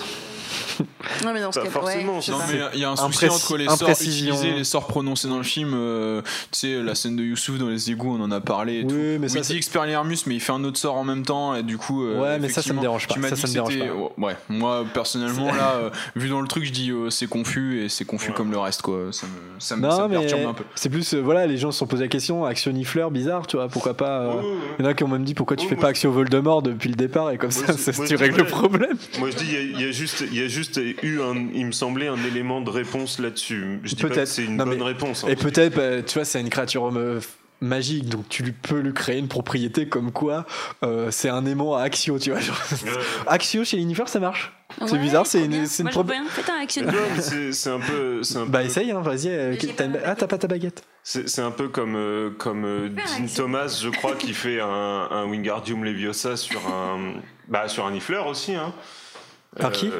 Non, 1.24 1.32
mais 1.32 1.40
dans 1.40 1.52
ce 1.52 1.58
Pas 1.60 1.66
cas, 1.66 1.70
forcément, 1.72 2.18
ouais, 2.18 2.24
Non 2.30 2.38
mais 2.48 2.60
il 2.74 2.80
y 2.80 2.84
a 2.84 2.90
un 2.90 2.96
souci 2.96 3.26
entre 3.28 3.56
les 3.56 3.68
sorts 3.68 3.90
utilisés, 3.90 4.52
les 4.52 4.64
sorts 4.64 4.86
prononcés 4.86 5.28
dans 5.28 5.36
le 5.38 5.42
film. 5.42 5.72
euh, 5.74 6.22
tu 6.52 6.58
sais 6.60 6.82
la 6.82 6.94
scène 6.94 7.16
de 7.16 7.22
Youssouf 7.24 7.58
dans 7.58 7.68
les 7.68 7.90
égouts, 7.90 8.16
on 8.18 8.22
en 8.22 8.30
a 8.30 8.40
parlé. 8.40 8.80
Et 8.80 8.82
Oui, 8.84 8.88
tout. 8.88 9.20
mais 9.20 9.28
ça, 9.28 9.42
c'est- 9.42 9.52
dit 9.52 9.58
Expelliarmus, 9.58 10.18
mais 10.26 10.34
il 10.36 10.40
fait 10.40 10.52
un 10.52 10.62
autre 10.64 10.78
sort 10.78 10.94
en 10.96 11.04
même 11.04 11.24
temps 11.24 11.54
et 11.54 11.62
du 11.62 11.76
coup. 11.78 12.04
euh, 12.04 12.20
Ouais, 12.20 12.38
mais 12.38 12.48
ça, 12.48 12.62
ça 12.62 12.72
me 12.72 12.80
dérange 12.80 13.06
pas. 13.08 13.14
Tu 13.14 13.20
m'as 13.20 13.28
Ça, 13.28 13.34
dit 13.34 13.40
ça 13.40 13.46
que 13.46 13.50
me 13.50 13.54
dérange 13.54 13.78
pas. 14.16 14.22
Ouais, 14.26 14.36
moi 14.48 14.84
personnellement 14.94 15.46
là, 15.52 15.74
euh, 15.76 15.90
vu 16.16 16.28
dans 16.28 16.40
le 16.40 16.48
truc, 16.48 16.64
je 16.64 16.72
dis 16.72 16.90
euh, 16.90 17.10
c'est 17.10 17.26
confus 17.26 17.84
et 17.84 17.88
c'est 17.88 18.04
confus 18.04 18.30
Ouais. 18.30 18.36
comme 18.36 18.50
le 18.50 18.58
reste 18.58 18.82
quoi. 18.82 18.98
Ça 19.10 19.26
me, 19.26 19.32
ça 19.60 19.76
me, 19.76 19.82
Non, 19.82 19.90
ça 19.90 20.02
me 20.08 20.14
mais 20.14 20.20
perturbe 20.20 20.48
un 20.50 20.54
peu. 20.54 20.64
c'est 20.76 20.88
plus, 20.88 21.14
euh, 21.14 21.20
voilà, 21.20 21.46
les 21.46 21.56
gens 21.58 21.72
se 21.72 21.78
sont 21.78 21.86
posé 21.86 22.04
la 22.04 22.08
question, 22.08 22.44
Axio 22.44 22.70
Nifleur, 22.72 23.10
bizarre, 23.10 23.46
tu 23.46 23.56
vois, 23.56 23.68
pourquoi 23.68 23.94
pas. 23.94 24.20
euh. 24.22 24.42
Il 24.78 24.84
y 24.84 24.86
en 24.86 24.90
a 24.90 24.94
qui 24.94 25.04
ont 25.04 25.08
même 25.08 25.24
dit 25.24 25.34
pourquoi 25.34 25.56
tu 25.56 25.66
fais 25.68 25.76
pas 25.76 25.88
Axio 25.88 26.10
Voldemort 26.12 26.62
depuis 26.62 26.88
le 26.88 26.94
départ 26.96 27.30
et 27.32 27.38
comme 27.38 27.50
ça, 27.50 27.72
tu 28.06 28.14
règles 28.16 28.38
le 28.38 28.46
problème. 28.46 28.96
Moi 29.18 29.30
je 29.30 29.36
dis, 29.36 29.46
il 29.74 29.80
y 29.80 29.84
a- 29.84 29.90
juste, 29.92 30.24
juste 30.52 30.80
eu 31.02 31.20
un, 31.20 31.34
il 31.54 31.66
me 31.66 31.72
semblait 31.72 32.08
un 32.08 32.22
élément 32.24 32.60
de 32.60 32.70
réponse 32.70 33.18
là-dessus. 33.18 33.80
Je 33.82 33.94
dis 33.94 34.02
pas 34.02 34.08
que 34.10 34.24
c'est 34.24 34.44
une 34.44 34.56
Non, 34.56 34.64
bonne 34.66 34.78
mais- 34.78 34.84
réponse. 34.84 35.24
hein. 35.24 35.28
Et 35.28 35.36
peut-être, 35.36 35.74
bah, 35.74 36.02
tu 36.02 36.14
vois, 36.14 36.24
c'est 36.24 36.40
une 36.40 36.50
créature 36.50 36.88
euh, 36.96 37.20
magique, 37.60 38.08
donc 38.08 38.28
tu 38.28 38.42
lui 38.42 38.52
peux 38.52 38.80
lui 38.80 38.92
créer 38.92 39.18
une 39.18 39.28
propriété 39.28 39.88
comme 39.88 40.10
quoi 40.12 40.46
euh, 40.82 41.10
c'est 41.12 41.28
un 41.28 41.46
aimant 41.46 41.76
à 41.76 41.82
Axio, 41.82 42.18
tu 42.18 42.30
vois. 42.30 42.40
genre. 42.40 42.60
Axio 43.26 43.64
chez 43.64 43.76
l'univers, 43.76 44.08
ça 44.08 44.20
marche? 44.20 44.52
c'est 44.86 44.92
Ouais, 44.92 44.98
bizarre, 44.98 45.26
c'est 45.26 45.44
une, 45.44 45.66
c'est 45.66 45.82
une 45.82 45.84
Moi, 45.84 45.92
je 45.92 45.98
veux 45.98 46.04
pro- 46.04 46.12
bien. 46.12 46.24
Faites 46.30 46.48
un 46.50 46.60
action. 46.62 46.82
Non, 46.86 46.92
mais 47.14 47.52
c'est 47.52 47.70
un 47.70 47.78
peu. 47.78 48.22
un 48.36 48.46
Bah 48.46 48.60
peu- 48.60 48.64
essaye, 48.64 48.90
hein, 48.90 49.00
vas-y. 49.02 49.28
euh, 49.28 49.54
Ah, 50.04 50.14
t'as 50.16 50.26
pas 50.26 50.38
ta 50.38 50.48
baguette. 50.48 50.82
C'est 51.04 51.28
c'est 51.28 51.42
un 51.42 51.50
peu 51.50 51.68
comme, 51.68 51.94
euh, 51.94 52.30
comme 52.38 52.64
euh, 52.64 52.88
Dean. 52.88 53.26
Thomas, 53.36 53.80
je 53.82 53.90
crois, 53.90 54.14
qui 54.14 54.32
fait 54.32 54.60
un, 54.60 54.66
un 55.10 55.24
Wingardium 55.26 55.84
Leviosa 55.84 56.36
sur 56.38 56.66
un, 56.68 57.14
bah, 57.48 57.68
sur 57.68 57.84
un 57.86 57.90
Niffler 57.90 58.22
aussi. 58.26 58.54
Hein. 58.54 58.72
Par 59.60 59.72
qui? 59.72 59.90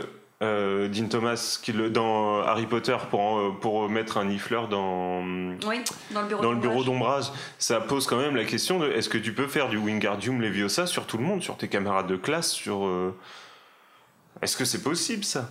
Euh, 0.43 0.89
Dean 0.89 1.07
Thomas, 1.09 1.59
qui 1.63 1.73
le, 1.73 1.89
dans 1.91 2.41
Harry 2.43 2.67
Potter, 2.67 2.97
pour, 3.11 3.59
pour 3.61 3.89
mettre 3.89 4.19
un 4.19 4.25
Niffler 4.27 4.63
dans, 4.71 5.23
Oui, 5.69 5.83
dans 6.11 6.23
le 6.53 6.59
bureau. 6.59 6.85
d'ombrage, 6.85 7.27
ça 7.59 7.81
pose 7.81 8.07
quand 8.07 8.17
même 8.19 8.37
la 8.37 8.45
question 8.45 8.79
de 8.79 8.91
est-ce 8.91 9.09
que 9.09 9.19
tu 9.19 9.33
peux 9.33 9.47
faire 9.47 9.69
du 9.69 9.77
Wingardium 9.79 10.41
Leviosa 10.41 10.87
sur 10.87 11.07
tout 11.07 11.17
le 11.19 11.25
monde, 11.25 11.43
sur 11.43 11.57
tes 11.57 11.69
camarades 11.69 12.09
de 12.09 12.17
classe, 12.17 12.51
sur. 12.51 12.85
euh, 12.87 13.15
Est-ce 14.41 14.57
que 14.57 14.65
c'est 14.65 14.83
possible 14.83 15.23
ça 15.23 15.51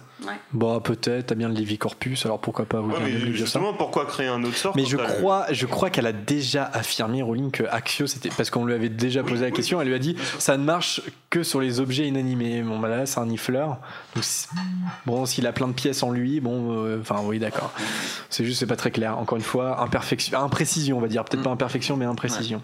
Bon, 0.51 0.81
peut-être, 0.81 1.27
t'as 1.27 1.35
bien 1.35 1.47
le 1.47 1.53
Levicorpus, 1.55 2.25
alors 2.25 2.39
pourquoi 2.41 2.65
pas 2.65 2.81
vous 2.81 2.91
Ouais, 2.91 2.99
mais 3.01 3.31
justement, 3.31 3.73
pourquoi 3.73 4.05
créer 4.05 4.27
un 4.27 4.43
autre 4.43 4.57
sort 4.57 4.75
Mais 4.75 4.85
je 4.85 4.97
crois, 4.97 5.45
je 5.51 5.65
crois 5.65 5.89
qu'elle 5.89 6.07
a 6.07 6.11
déjà 6.11 6.65
affirmé, 6.65 7.21
Rowling, 7.21 7.51
que 7.51 7.63
Axio, 7.63 8.07
c'était. 8.07 8.29
Parce 8.29 8.49
qu'on 8.49 8.65
lui 8.65 8.73
avait 8.73 8.89
déjà 8.89 9.23
posé 9.23 9.45
la 9.45 9.51
question, 9.51 9.79
elle 9.81 9.87
lui 9.87 9.95
a 9.95 9.99
dit 9.99 10.17
ça 10.39 10.57
ne 10.57 10.63
marche 10.63 11.01
que 11.29 11.43
sur 11.43 11.61
les 11.61 11.79
objets 11.79 12.07
inanimés. 12.07 12.63
Bon, 12.63 12.79
bah 12.79 12.89
là, 12.89 13.05
c'est 13.05 13.19
un 13.19 13.27
nifleur. 13.27 13.77
Donc, 14.15 14.25
bon, 15.05 15.25
s'il 15.25 15.47
a 15.47 15.53
plein 15.53 15.69
de 15.69 15.73
pièces 15.73 16.03
en 16.03 16.11
lui, 16.11 16.41
bon, 16.41 16.85
euh, 16.85 16.99
enfin, 16.99 17.21
oui, 17.23 17.39
d'accord. 17.39 17.71
C'est 18.29 18.43
juste, 18.43 18.59
c'est 18.59 18.67
pas 18.67 18.75
très 18.75 18.91
clair. 18.91 19.17
Encore 19.17 19.37
une 19.37 19.43
fois, 19.43 19.81
imperfection, 19.81 20.37
imprécision, 20.37 20.97
on 20.97 21.01
va 21.01 21.07
dire. 21.07 21.23
Peut-être 21.23 21.43
pas 21.43 21.49
imperfection, 21.49 21.95
mais 21.95 22.05
imprécision. 22.05 22.61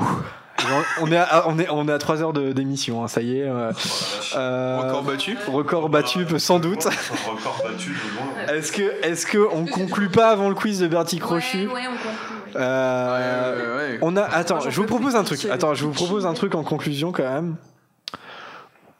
Ouh. 0.00 0.04
On 1.00 1.10
est 1.12 1.16
à, 1.16 1.44
on 1.48 1.58
est, 1.58 1.68
on 1.70 1.86
est 1.88 1.92
à 1.92 1.98
3 1.98 2.22
heures 2.22 2.32
de- 2.32 2.52
d'émission, 2.52 3.04
hein, 3.04 3.08
ça 3.08 3.22
y 3.22 3.38
est. 3.38 3.44
euh, 3.48 3.72
euh, 4.36 4.78
Record 4.82 5.02
battu 5.04 5.38
record 5.46 5.88
battu, 5.88 6.26
sans 6.38 6.58
doute. 6.58 6.84
Record 6.84 7.62
battu. 7.64 7.96
Est-ce 8.52 8.72
que, 8.72 9.04
est-ce 9.04 9.24
que 9.26 9.38
on 9.52 9.66
conclut 9.66 10.08
pas 10.08 10.30
avant 10.30 10.48
le 10.48 10.54
quiz 10.54 10.80
de 10.80 10.88
Bertie 10.88 11.18
Crochu 11.18 11.66
Ouais, 11.68 11.74
ouais, 11.74 11.80
on 11.86 11.90
conclut. 11.92 12.56
ouais. 12.56 12.60
Euh, 12.60 13.56
Ouais, 13.56 13.62
ouais, 13.86 13.92
ouais. 13.92 13.98
On 14.02 14.16
a. 14.16 14.22
Attends, 14.22 14.60
je 14.60 14.80
vous 14.80 14.86
propose 14.86 15.14
un 15.16 15.24
truc. 15.24 15.44
Attends, 15.46 15.74
je 15.74 15.84
vous 15.84 15.92
propose 15.92 16.26
un 16.26 16.34
truc 16.34 16.54
en 16.54 16.64
conclusion 16.64 17.12
quand 17.12 17.22
même. 17.30 17.56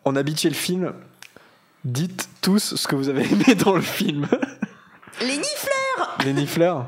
On 0.05 0.15
a 0.17 0.23
bitché 0.23 0.49
le 0.49 0.55
film. 0.55 0.93
Dites 1.85 2.29
tous 2.41 2.75
ce 2.77 2.87
que 2.89 2.95
vous 2.97 3.09
avez 3.09 3.25
aimé 3.33 3.55
dans 3.57 3.75
le 3.75 3.81
film. 3.83 4.27
Les 5.21 5.37
nifles 5.37 5.69
les 6.25 6.33
nifleurs. 6.33 6.87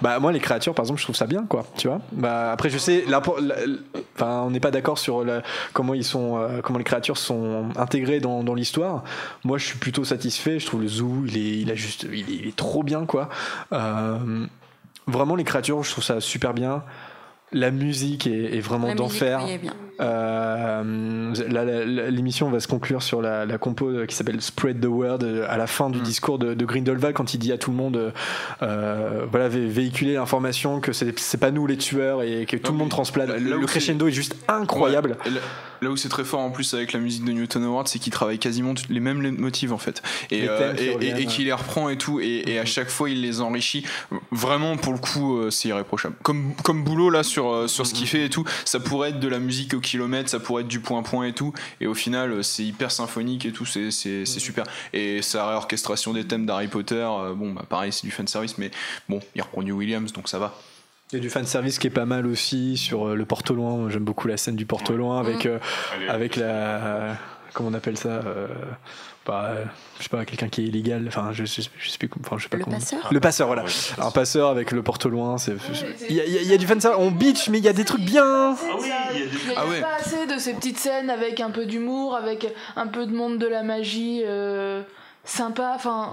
Bah 0.00 0.18
moi 0.20 0.32
les 0.32 0.40
créatures 0.40 0.74
par 0.74 0.84
exemple 0.84 1.00
je 1.00 1.04
trouve 1.04 1.16
ça 1.16 1.26
bien 1.26 1.44
quoi 1.48 1.64
tu 1.76 1.88
vois. 1.88 2.00
Bah 2.12 2.52
après 2.52 2.70
je 2.70 2.78
sais 2.78 3.04
enfin 4.14 4.42
on 4.44 4.50
n'est 4.50 4.60
pas 4.60 4.70
d'accord 4.70 4.98
sur 4.98 5.24
comment 5.72 5.94
ils 5.94 6.04
sont 6.04 6.38
euh, 6.38 6.60
comment 6.62 6.78
les 6.78 6.84
créatures 6.84 7.18
sont 7.18 7.68
intégrées 7.76 8.20
dans, 8.20 8.42
dans 8.42 8.54
l'histoire. 8.54 9.04
Moi 9.44 9.58
je 9.58 9.66
suis 9.66 9.78
plutôt 9.78 10.04
satisfait 10.04 10.58
je 10.58 10.66
trouve 10.66 10.82
le 10.82 10.88
zoo 10.88 11.24
il 11.26 11.36
est 11.36 11.58
il 11.60 11.70
a 11.70 11.74
juste 11.74 12.06
il 12.12 12.30
est, 12.30 12.34
il 12.42 12.48
est 12.48 12.56
trop 12.56 12.82
bien 12.82 13.06
quoi. 13.06 13.28
Euh, 13.72 14.46
vraiment 15.06 15.34
les 15.34 15.44
créatures 15.44 15.82
je 15.82 15.90
trouve 15.90 16.04
ça 16.04 16.20
super 16.20 16.54
bien 16.54 16.82
la 17.52 17.70
musique 17.70 18.26
est, 18.26 18.56
est 18.56 18.60
vraiment 18.60 18.94
d'enfer 18.94 19.40
euh, 20.00 21.32
L'émission 22.10 22.50
va 22.50 22.60
se 22.60 22.68
conclure 22.68 23.02
sur 23.02 23.20
la, 23.22 23.46
la 23.46 23.58
compo 23.58 23.88
euh, 23.88 24.06
qui 24.06 24.14
s'appelle 24.14 24.40
Spread 24.40 24.80
the 24.80 24.86
Word 24.86 25.18
euh, 25.22 25.46
à 25.48 25.56
la 25.56 25.66
fin 25.66 25.88
Mm. 25.88 25.92
du 25.92 26.00
discours 26.00 26.38
de, 26.38 26.54
de 26.54 26.64
Grindelwald 26.64 27.14
quand 27.14 27.32
il 27.34 27.38
dit 27.38 27.52
à 27.52 27.58
tout 27.58 27.70
le 27.70 27.76
monde 27.76 28.12
euh, 28.62 29.24
voilà 29.30 29.48
vé- 29.48 29.66
véhiculer 29.66 30.14
l'information 30.14 30.80
que 30.80 30.92
c'est 30.92 31.36
pas 31.40 31.50
nous 31.50 31.66
les 31.66 31.76
tueurs 31.78 32.22
et 32.22 32.44
que 32.46 32.56
tout 32.56 32.72
le 32.72 32.78
monde 32.78 32.90
transplane. 32.90 33.32
Le, 33.42 33.58
crescendo 33.66 34.08
est 34.08 34.12
juste 34.12 34.36
incroyable. 34.48 35.16
Ouais, 35.24 35.32
là, 35.82 35.90
où 35.90 35.96
c'est 35.96 36.08
très 36.08 36.24
fort 36.24 36.40
en 36.40 36.50
plus 36.50 36.74
avec 36.74 36.92
la 36.92 37.00
musique 37.00 37.24
de 37.24 37.32
Newton 37.32 37.64
Howard, 37.64 37.88
c'est 37.88 37.98
qu'il 37.98 38.12
travaille 38.12 38.38
quasiment 38.38 38.74
les 38.88 39.00
mêmes 39.00 39.36
motifs 39.38 39.72
en 39.72 39.78
fait. 39.78 40.02
Et, 40.30 40.42
Les 40.42 40.48
euh, 40.48 40.74
et- 40.78 41.06
et- 41.06 41.22
et 41.22 41.26
qu'il 41.26 41.46
les 41.46 41.52
reprend 41.52 41.88
et 41.88 41.98
tout. 41.98 42.20
Et, 42.20 42.58
à 42.58 42.64
chaque 42.64 42.88
fois, 42.88 43.10
il 43.10 43.20
les 43.22 43.40
enrichit. 43.40 43.84
Vraiment, 44.30 44.76
pour 44.76 44.92
le 44.92 44.98
coup, 44.98 45.38
euh, 45.38 45.50
c'est 45.50 45.68
irréprochable. 45.68 46.16
Comme, 46.22 46.54
comme 46.64 46.84
boulot 46.84 47.10
là 47.10 47.22
sur, 47.22 47.48
euh, 47.50 47.66
sur 47.68 47.86
ce 47.86 47.94
qu'il 47.94 48.06
fait 48.06 48.24
et 48.26 48.30
tout, 48.30 48.44
ça 48.64 48.80
pourrait 48.80 49.10
être 49.10 49.20
de 49.20 49.28
la 49.28 49.38
musique 49.38 49.74
au 49.74 49.80
kilomètre, 49.80 50.28
ça 50.30 50.40
pourrait 50.40 50.62
être 50.62 50.68
du 50.68 50.80
point-point 50.80 51.26
et 51.26 51.32
tout. 51.32 51.52
Et 51.80 51.86
au 51.86 51.94
final, 51.94 52.42
c'est 52.44 52.64
hyper 52.64 52.90
symphonique 52.90 53.46
et 53.46 53.52
tout, 53.52 53.66
c'est 53.66 53.90
c'est 53.90 54.24
super. 54.26 54.64
Et 54.92 55.22
sa 55.22 55.48
réorchestration 55.48 56.12
des 56.12 56.24
thèmes 56.26 56.46
d'Harry 56.46 56.68
Potter, 56.68 56.94
euh, 57.08 57.34
bon, 57.34 57.52
bah 57.52 57.64
pareil, 57.68 57.92
c'est 57.92 58.06
du 58.06 58.10
fanservice, 58.10 58.58
mais 58.58 58.70
bon, 59.08 59.20
il 59.34 59.42
reprend 59.42 59.62
du 59.62 59.72
Williams, 59.72 60.12
donc 60.12 60.28
ça 60.28 60.38
va. 60.38 60.58
Il 61.12 61.16
y 61.16 61.18
a 61.18 61.22
du 61.22 61.30
fanservice 61.30 61.78
qui 61.78 61.86
est 61.86 61.90
pas 61.90 62.04
mal 62.04 62.26
aussi 62.26 62.76
sur 62.76 63.08
euh, 63.08 63.14
le 63.14 63.24
porte 63.24 63.50
au 63.50 63.54
loin. 63.54 63.88
J'aime 63.88 64.04
beaucoup 64.04 64.28
la 64.28 64.36
scène 64.36 64.56
du 64.56 64.66
porte 64.66 64.90
au 64.90 64.96
loin 64.96 65.18
avec, 65.20 65.46
euh, 65.46 65.58
Allez, 65.94 66.08
avec 66.08 66.36
la. 66.36 67.16
Comment 67.54 67.70
on 67.70 67.74
appelle 67.74 67.96
ça 67.96 68.08
euh, 68.10 68.46
bah, 69.26 69.46
euh, 69.56 69.64
Je 69.98 70.02
sais 70.02 70.08
pas, 70.10 70.24
quelqu'un 70.26 70.48
qui 70.48 70.62
est 70.62 70.66
illégal. 70.66 71.04
Enfin, 71.08 71.30
je, 71.32 71.46
je, 71.46 71.62
je 71.78 71.88
sais 71.88 71.96
plus 71.98 72.08
comment. 72.08 72.24
Enfin, 72.26 72.36
je 72.36 72.42
sais 72.42 72.48
pas 72.50 72.58
Le 72.58 72.64
comment. 72.64 72.76
passeur 72.76 73.08
Le 73.10 73.20
passeur, 73.20 73.46
voilà. 73.46 73.64
Un 73.96 74.10
passeur 74.10 74.50
avec 74.50 74.70
le 74.70 74.82
porte 74.82 75.06
au 75.06 75.08
loin. 75.08 75.38
c'est- 75.38 75.56
Il 76.10 76.16
y, 76.16 76.20
a- 76.20 76.26
il 76.26 76.32
y 76.32 76.38
a- 76.38 76.42
il 76.42 76.48
y 76.48 76.52
a 76.52 76.58
du 76.58 76.66
fanservice. 76.66 76.98
On 77.00 77.10
bitch, 77.10 77.48
mais 77.48 77.56
il 77.56 77.64
y 77.64 77.68
a 77.68 77.72
des 77.72 77.86
trucs 77.86 78.02
bien. 78.02 78.54
Ah 78.54 78.54
oui, 78.78 78.84
il 78.84 78.88
y 78.88 78.92
a 78.92 79.12
des- 79.24 79.30
Il 79.44 79.48
n'y 79.48 79.54
a, 79.54 79.58
Ah 79.60 79.66
ouais. 79.66 79.80
pas 79.80 79.94
assez 79.98 80.26
de 80.26 80.38
ces 80.38 80.52
petites 80.52 80.78
scènes 80.78 81.08
avec 81.08 81.40
un 81.40 81.50
peu 81.50 81.64
d'humour, 81.64 82.16
avec 82.16 82.46
un 82.76 82.86
peu 82.86 83.06
de 83.06 83.12
monde 83.16 83.38
de 83.38 83.46
la 83.46 83.62
magie 83.62 84.20
euh, 84.26 84.82
sympa. 85.24 85.72
Enfin, 85.74 86.12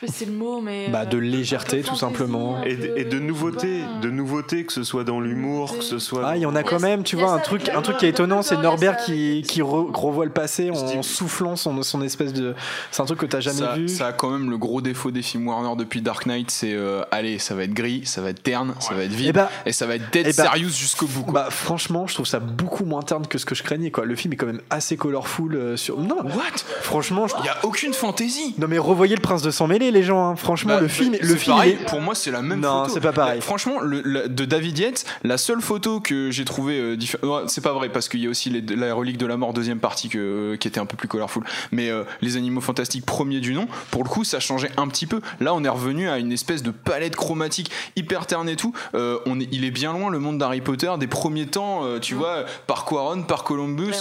je 0.00 0.06
sais 0.06 0.06
pas 0.06 0.12
si 0.12 0.18
c'est 0.24 0.30
le 0.30 0.36
mot, 0.36 0.60
mais. 0.60 0.88
Bah, 0.90 1.06
de 1.06 1.16
euh, 1.16 1.20
légèreté, 1.20 1.82
tout 1.82 1.96
simplement. 1.96 2.62
Et, 2.64 2.76
de- 2.76 2.92
et 2.96 3.04
de 3.04 3.10
pas. 3.10 4.00
de 4.02 4.10
nouveautés, 4.10 4.64
que 4.66 4.72
ce 4.72 4.82
soit 4.84 5.04
dans 5.04 5.20
l'humour, 5.20 5.78
que 5.78 5.84
ce 5.84 5.98
soit. 5.98 6.22
Ah, 6.28 6.36
il 6.36 6.42
y 6.42 6.46
en 6.46 6.54
a 6.54 6.62
quand 6.62 6.80
même, 6.80 7.02
tu 7.02 7.16
vois, 7.16 7.30
un 7.32 7.38
truc, 7.38 7.68
un 7.70 7.80
truc 7.82 7.96
qui 7.98 8.06
est 8.06 8.10
étonnant, 8.10 8.42
c'est 8.42 8.56
Norbert 8.58 8.98
qui, 8.98 9.42
qui 9.48 9.60
re- 9.62 9.90
revoit 9.94 10.24
le 10.26 10.30
passé 10.32 10.70
en 10.70 11.02
soufflant 11.02 11.56
son, 11.56 11.82
son 11.82 12.02
espèce 12.02 12.32
de. 12.32 12.54
C'est 12.90 13.02
un 13.02 13.06
truc 13.06 13.20
que 13.20 13.26
t'as 13.26 13.40
jamais 13.40 13.58
ça, 13.58 13.74
vu. 13.76 13.88
ça 13.88 14.08
a 14.08 14.12
quand 14.12 14.30
même 14.30 14.50
le 14.50 14.58
gros 14.58 14.80
défaut 14.80 15.10
des 15.10 15.22
films 15.22 15.48
Warner 15.48 15.76
depuis 15.78 16.02
Dark 16.02 16.26
Knight, 16.26 16.50
c'est 16.50 16.72
euh, 16.74 17.02
allez, 17.10 17.38
ça 17.38 17.54
va 17.54 17.64
être 17.64 17.74
gris, 17.74 18.02
ça 18.04 18.20
va 18.20 18.30
être 18.30 18.42
terne, 18.42 18.74
ça 18.80 18.94
va 18.94 19.04
être 19.04 19.12
vide, 19.12 19.28
Eh 19.30 19.32
bah- 19.32 19.50
et 19.64 19.72
ça 19.72 19.86
va 19.86 19.94
être 19.96 20.10
dead 20.12 20.26
eh 20.28 20.32
bah- 20.36 20.44
serious 20.44 20.68
jusqu'au 20.70 21.06
bout. 21.06 21.22
Quoi. 21.22 21.32
Bah, 21.32 21.48
franchement, 21.50 22.06
je 22.06 22.14
trouve 22.14 22.26
ça 22.26 22.38
beaucoup 22.40 22.84
moins 22.84 23.02
terne 23.02 23.26
que 23.26 23.38
ce 23.38 23.46
que 23.46 23.54
je 23.54 23.62
craignais, 23.62 23.90
quoi. 23.90 24.04
Le 24.04 24.14
film 24.16 24.34
est 24.34 24.36
quand 24.36 24.46
même 24.46 24.60
assez 24.70 24.96
colorful 24.96 25.54
euh, 25.56 25.76
sur. 25.76 25.98
Non, 26.00 26.18
What? 26.24 26.64
Franchement, 26.82 27.26
je... 27.28 27.34
Il 27.40 27.46
y 27.46 27.48
a 27.48 27.56
aucune 27.64 27.94
fantaisie. 27.94 28.54
non 28.58 28.66
mais 28.68 28.78
revoyez 28.78 29.14
le 29.16 29.22
Prince 29.22 29.42
de 29.42 29.50
sang 29.50 29.66
mêlé, 29.66 29.85
les 29.90 30.02
gens. 30.02 30.30
hein. 30.30 30.36
Franchement, 30.36 30.74
Bah, 30.74 30.80
le 30.80 30.88
film, 30.88 31.14
c'est 31.14 31.22
le 31.26 31.34
film, 31.36 31.56
pareil, 31.56 31.76
il 31.78 31.82
est- 31.82 31.88
pour 31.88 32.00
moi 32.00 32.14
c'est 32.14 32.30
la 32.30 32.42
même 32.42 32.60
Non, 32.60 32.82
photo. 32.82 32.94
c'est 32.94 33.00
pas 33.00 33.12
pareil. 33.12 33.38
Bah, 33.38 33.44
franchement, 33.44 33.80
le, 33.80 34.00
le- 34.04 34.28
de 34.28 34.44
David 34.44 34.78
Yates, 34.78 35.04
la 35.24 35.38
seule 35.38 35.60
photo 35.60 36.00
que 36.00 36.30
j'ai 36.30 36.44
trouvée 36.44 36.78
euh, 36.78 36.96
diffé- 36.96 37.18
c'est 37.48 37.60
pas 37.62 37.72
vrai 37.72 37.88
parce 37.88 38.08
qu'il 38.08 38.20
y 38.20 38.26
a 38.26 38.30
aussi 38.30 38.50
les- 38.50 38.76
la 38.76 38.94
relique 38.94 39.18
de 39.18 39.26
la 39.26 39.36
mort 39.36 39.52
deuxième 39.52 39.78
partie 39.78 40.08
que, 40.08 40.18
euh, 40.54 40.56
qui 40.56 40.68
était 40.68 40.80
un 40.80 40.86
peu 40.86 40.96
plus 40.96 41.08
colorful. 41.08 41.44
Mais 41.72 41.90
euh, 41.90 42.04
les 42.22 42.36
animaux 42.36 42.60
fantastiques 42.60 43.06
premier 43.06 43.40
du 43.40 43.54
nom, 43.54 43.66
pour 43.90 44.02
le 44.04 44.08
coup, 44.08 44.24
ça 44.24 44.40
changeait 44.40 44.70
un 44.76 44.88
petit 44.88 45.06
peu. 45.06 45.20
Là, 45.40 45.54
on 45.54 45.64
est 45.64 45.68
revenu 45.68 46.08
à 46.08 46.18
une 46.18 46.32
espèce 46.32 46.62
de 46.62 46.70
palette 46.70 47.16
chromatique 47.16 47.70
hyper 47.96 48.26
terne 48.26 48.48
et 48.48 48.56
tout. 48.56 48.72
Euh, 48.94 49.18
on 49.26 49.40
est, 49.40 49.48
il 49.52 49.64
est 49.64 49.70
bien 49.70 49.92
loin 49.92 50.10
le 50.10 50.18
monde 50.18 50.38
d'Harry 50.38 50.60
Potter 50.60 50.90
des 50.98 51.06
premiers 51.06 51.46
temps, 51.46 51.84
euh, 51.84 51.98
tu 51.98 52.14
vois, 52.14 52.44
par 52.66 52.84
Quaron, 52.84 53.22
par 53.22 53.44
Columbus, 53.44 53.92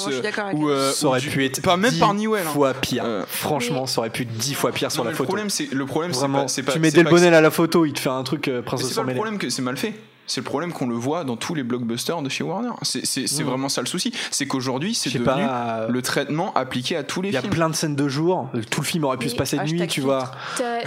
ou, 0.53 0.69
euh, 0.69 0.91
ça 0.91 1.05
ou 1.05 1.09
aurait 1.09 1.19
du- 1.19 1.29
pu 1.29 1.45
être 1.45 1.61
pas 1.61 1.77
même 1.77 1.93
par 1.97 2.13
Newell. 2.13 2.45
hein. 2.47 2.51
fois 2.51 2.73
pire. 2.73 3.03
Euh, 3.05 3.23
Franchement, 3.27 3.85
ça 3.85 3.99
aurait 4.01 4.09
pu 4.09 4.23
être 4.23 4.33
dix 4.37 4.53
fois 4.53 4.71
pire 4.71 4.91
sur 4.91 4.99
Non, 5.03 5.05
la 5.05 5.09
mais 5.09 5.13
le 5.13 5.17
photo. 5.17 5.27
problème, 5.27 5.49
c'est 5.49 5.67
le 5.75 5.85
problème, 5.85 6.13
c'est 6.47 6.63
pas, 6.63 6.71
tu 6.71 6.79
mets 6.79 6.89
c'est 6.89 6.97
Del 6.97 7.05
pas 7.05 7.11
que 7.11 7.15
Bonnel 7.15 7.33
à 7.33 7.41
la 7.41 7.51
photo, 7.51 7.85
il 7.85 7.93
te 7.93 7.99
fait 7.99 8.09
un 8.09 8.23
truc 8.23 8.47
euh, 8.47 8.61
Prince 8.61 8.79
mais 8.79 8.83
de 8.83 8.87
c'est 8.89 8.93
sang 8.95 9.01
pas 9.01 9.03
le 9.03 9.07
mêlé. 9.07 9.17
problème 9.17 9.37
que 9.37 9.49
c'est 9.49 9.61
mal 9.61 9.77
fait. 9.77 9.93
C'est 10.27 10.41
le 10.41 10.45
problème 10.45 10.73
qu'on 10.73 10.87
le 10.87 10.95
voit 10.95 11.23
dans 11.23 11.35
tous 11.37 11.53
les 11.55 11.63
blockbusters 11.63 12.21
de 12.21 12.29
chez 12.29 12.43
Warner. 12.43 12.69
C'est 12.81 13.05
c'est- 13.05 13.27
c'est 13.27 13.43
Mm. 13.43 13.47
vraiment 13.47 13.69
ça 13.69 13.81
le 13.81 13.87
souci. 13.87 14.11
C'est 14.31 14.47
qu'aujourd'hui, 14.47 14.95
c'est 14.95 15.09
devenu 15.11 15.25
pas, 15.45 15.87
le 15.89 16.01
traitement 16.01 16.53
appliqué 16.55 16.95
à 16.95 17.03
tous 17.03 17.21
les 17.21 17.29
Il 17.29 17.33
y 17.33 17.37
a 17.37 17.41
films. 17.41 17.53
plein 17.53 17.69
de 17.69 17.75
scènes 17.75 17.95
de 17.95 18.07
jour. 18.07 18.49
Tout 18.71 18.81
le 18.81 18.85
film 18.85 19.03
aurait 19.03 19.17
pu 19.17 19.25
Mais 19.25 19.31
se 19.31 19.35
passer 19.35 19.57
de 19.57 19.63
nuit, 19.63 19.87
tu 19.87 20.01
vois. 20.01 20.31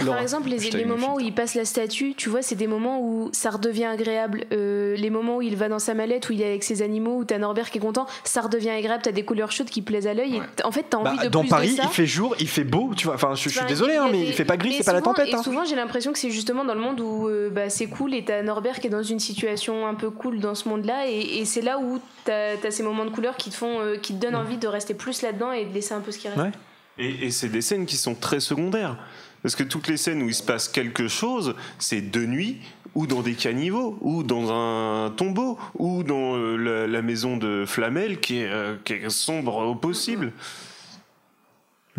Par 0.05 0.19
exemple, 0.21 0.49
les, 0.49 0.57
les 0.57 0.85
moments 0.85 0.97
filtre. 0.97 1.15
où 1.15 1.19
il 1.19 1.33
passe 1.33 1.55
la 1.55 1.65
statue, 1.65 2.13
tu 2.15 2.29
vois, 2.29 2.41
c'est 2.41 2.55
des 2.55 2.67
moments 2.67 2.99
où 3.01 3.29
ça 3.33 3.49
redevient 3.51 3.85
agréable. 3.85 4.45
Euh, 4.51 4.95
les 4.95 5.09
moments 5.09 5.37
où 5.37 5.41
il 5.41 5.55
va 5.55 5.69
dans 5.69 5.79
sa 5.79 5.93
mallette, 5.93 6.29
où 6.29 6.33
il 6.33 6.41
est 6.41 6.45
avec 6.45 6.63
ses 6.63 6.81
animaux, 6.81 7.17
où 7.17 7.25
t'as 7.25 7.37
Norbert 7.37 7.69
qui 7.69 7.77
est 7.77 7.81
content, 7.81 8.05
ça 8.23 8.41
redevient 8.41 8.69
agréable. 8.69 9.01
T'as 9.03 9.11
des 9.11 9.23
couleurs 9.23 9.51
chaudes 9.51 9.69
qui 9.69 9.81
plaisent 9.81 10.07
à 10.07 10.13
l'œil. 10.13 10.39
Ouais. 10.39 10.45
En 10.65 10.71
fait, 10.71 10.85
t'as 10.89 11.01
Bah, 11.01 11.11
envie 11.15 11.23
de 11.25 11.29
dans 11.29 11.41
plus 11.41 11.49
Paris, 11.49 11.71
de 11.71 11.75
ça. 11.77 11.83
il 11.85 11.89
fait 11.89 12.05
jour, 12.05 12.35
il 12.39 12.47
fait 12.47 12.63
beau, 12.63 12.91
tu 12.95 13.05
vois. 13.05 13.15
Enfin, 13.15 13.33
je, 13.35 13.43
je 13.43 13.49
suis 13.49 13.59
Enfin, 13.59 13.67
désolé, 13.67 13.95
hein, 13.95 14.07
mais 14.11 14.21
il 14.25 14.33
fait 14.33 14.45
pas 14.45 14.57
gris, 14.57 14.73
c'est 14.77 14.83
pas 14.85 14.93
la 14.93 15.01
tempête. 15.01 15.27
Et 15.29 15.33
hein. 15.35 15.43
souvent, 15.43 15.63
j'ai 15.65 15.75
l'impression 15.75 16.11
que 16.13 16.19
c'est 16.19 16.29
justement 16.31 16.65
dans 16.65 16.73
le 16.73 16.81
monde 16.81 16.99
où 16.99 17.27
euh, 17.27 17.49
bah, 17.49 17.69
c'est 17.69 17.87
cool 17.87 18.13
et 18.13 18.23
t'as 18.23 18.41
Norbert 18.41 18.79
qui 18.79 18.87
est 18.87 18.89
dans 18.89 19.03
une 19.03 19.19
situation 19.29 19.87
un 19.87 19.95
peu 19.95 20.09
cool 20.09 20.39
dans 20.39 20.55
ce 20.55 20.67
monde-là. 20.69 21.07
Et, 21.07 21.39
et 21.39 21.45
c'est 21.45 21.61
là 21.61 21.79
où 21.79 21.99
t'as 22.25 22.55
as 22.63 22.71
ces 22.71 22.83
moments 22.83 23.05
de 23.05 23.11
couleur 23.11 23.35
qui 23.37 23.49
te 23.49 23.55
font, 23.55 23.79
euh, 23.79 23.97
qui 23.97 24.13
te 24.13 24.19
donnent 24.19 24.35
envie 24.35 24.57
de 24.57 24.67
rester 24.67 24.93
plus 24.93 25.21
là-dedans 25.21 25.51
et 25.51 25.65
de 25.65 25.73
laisser 25.73 25.93
un 25.93 26.01
peu 26.01 26.11
ce 26.11 26.19
qui 26.19 26.27
reste. 26.27 26.41
Ouais. 26.41 26.51
Et, 26.97 27.27
et 27.27 27.31
c'est 27.31 27.49
des 27.49 27.61
scènes 27.61 27.85
qui 27.85 27.95
sont 27.95 28.15
très 28.15 28.39
secondaires. 28.39 28.97
Parce 29.41 29.55
que 29.55 29.63
toutes 29.63 29.87
les 29.87 29.97
scènes 29.97 30.21
où 30.21 30.27
il 30.27 30.35
se 30.35 30.43
passe 30.43 30.67
quelque 30.67 31.07
chose, 31.07 31.55
c'est 31.77 32.01
de 32.01 32.25
nuit, 32.25 32.57
ou 32.95 33.07
dans 33.07 33.21
des 33.21 33.35
caniveaux, 33.35 33.97
ou 34.01 34.23
dans 34.23 34.51
un 34.51 35.11
tombeau, 35.11 35.57
ou 35.77 36.03
dans 36.03 36.35
euh, 36.35 36.57
la, 36.57 36.87
la 36.87 37.01
maison 37.01 37.37
de 37.37 37.63
Flamel 37.65 38.19
qui 38.19 38.39
est, 38.39 38.49
euh, 38.49 38.75
qui 38.83 38.93
est 38.93 39.09
sombre 39.09 39.55
au 39.65 39.75
possible. 39.75 40.33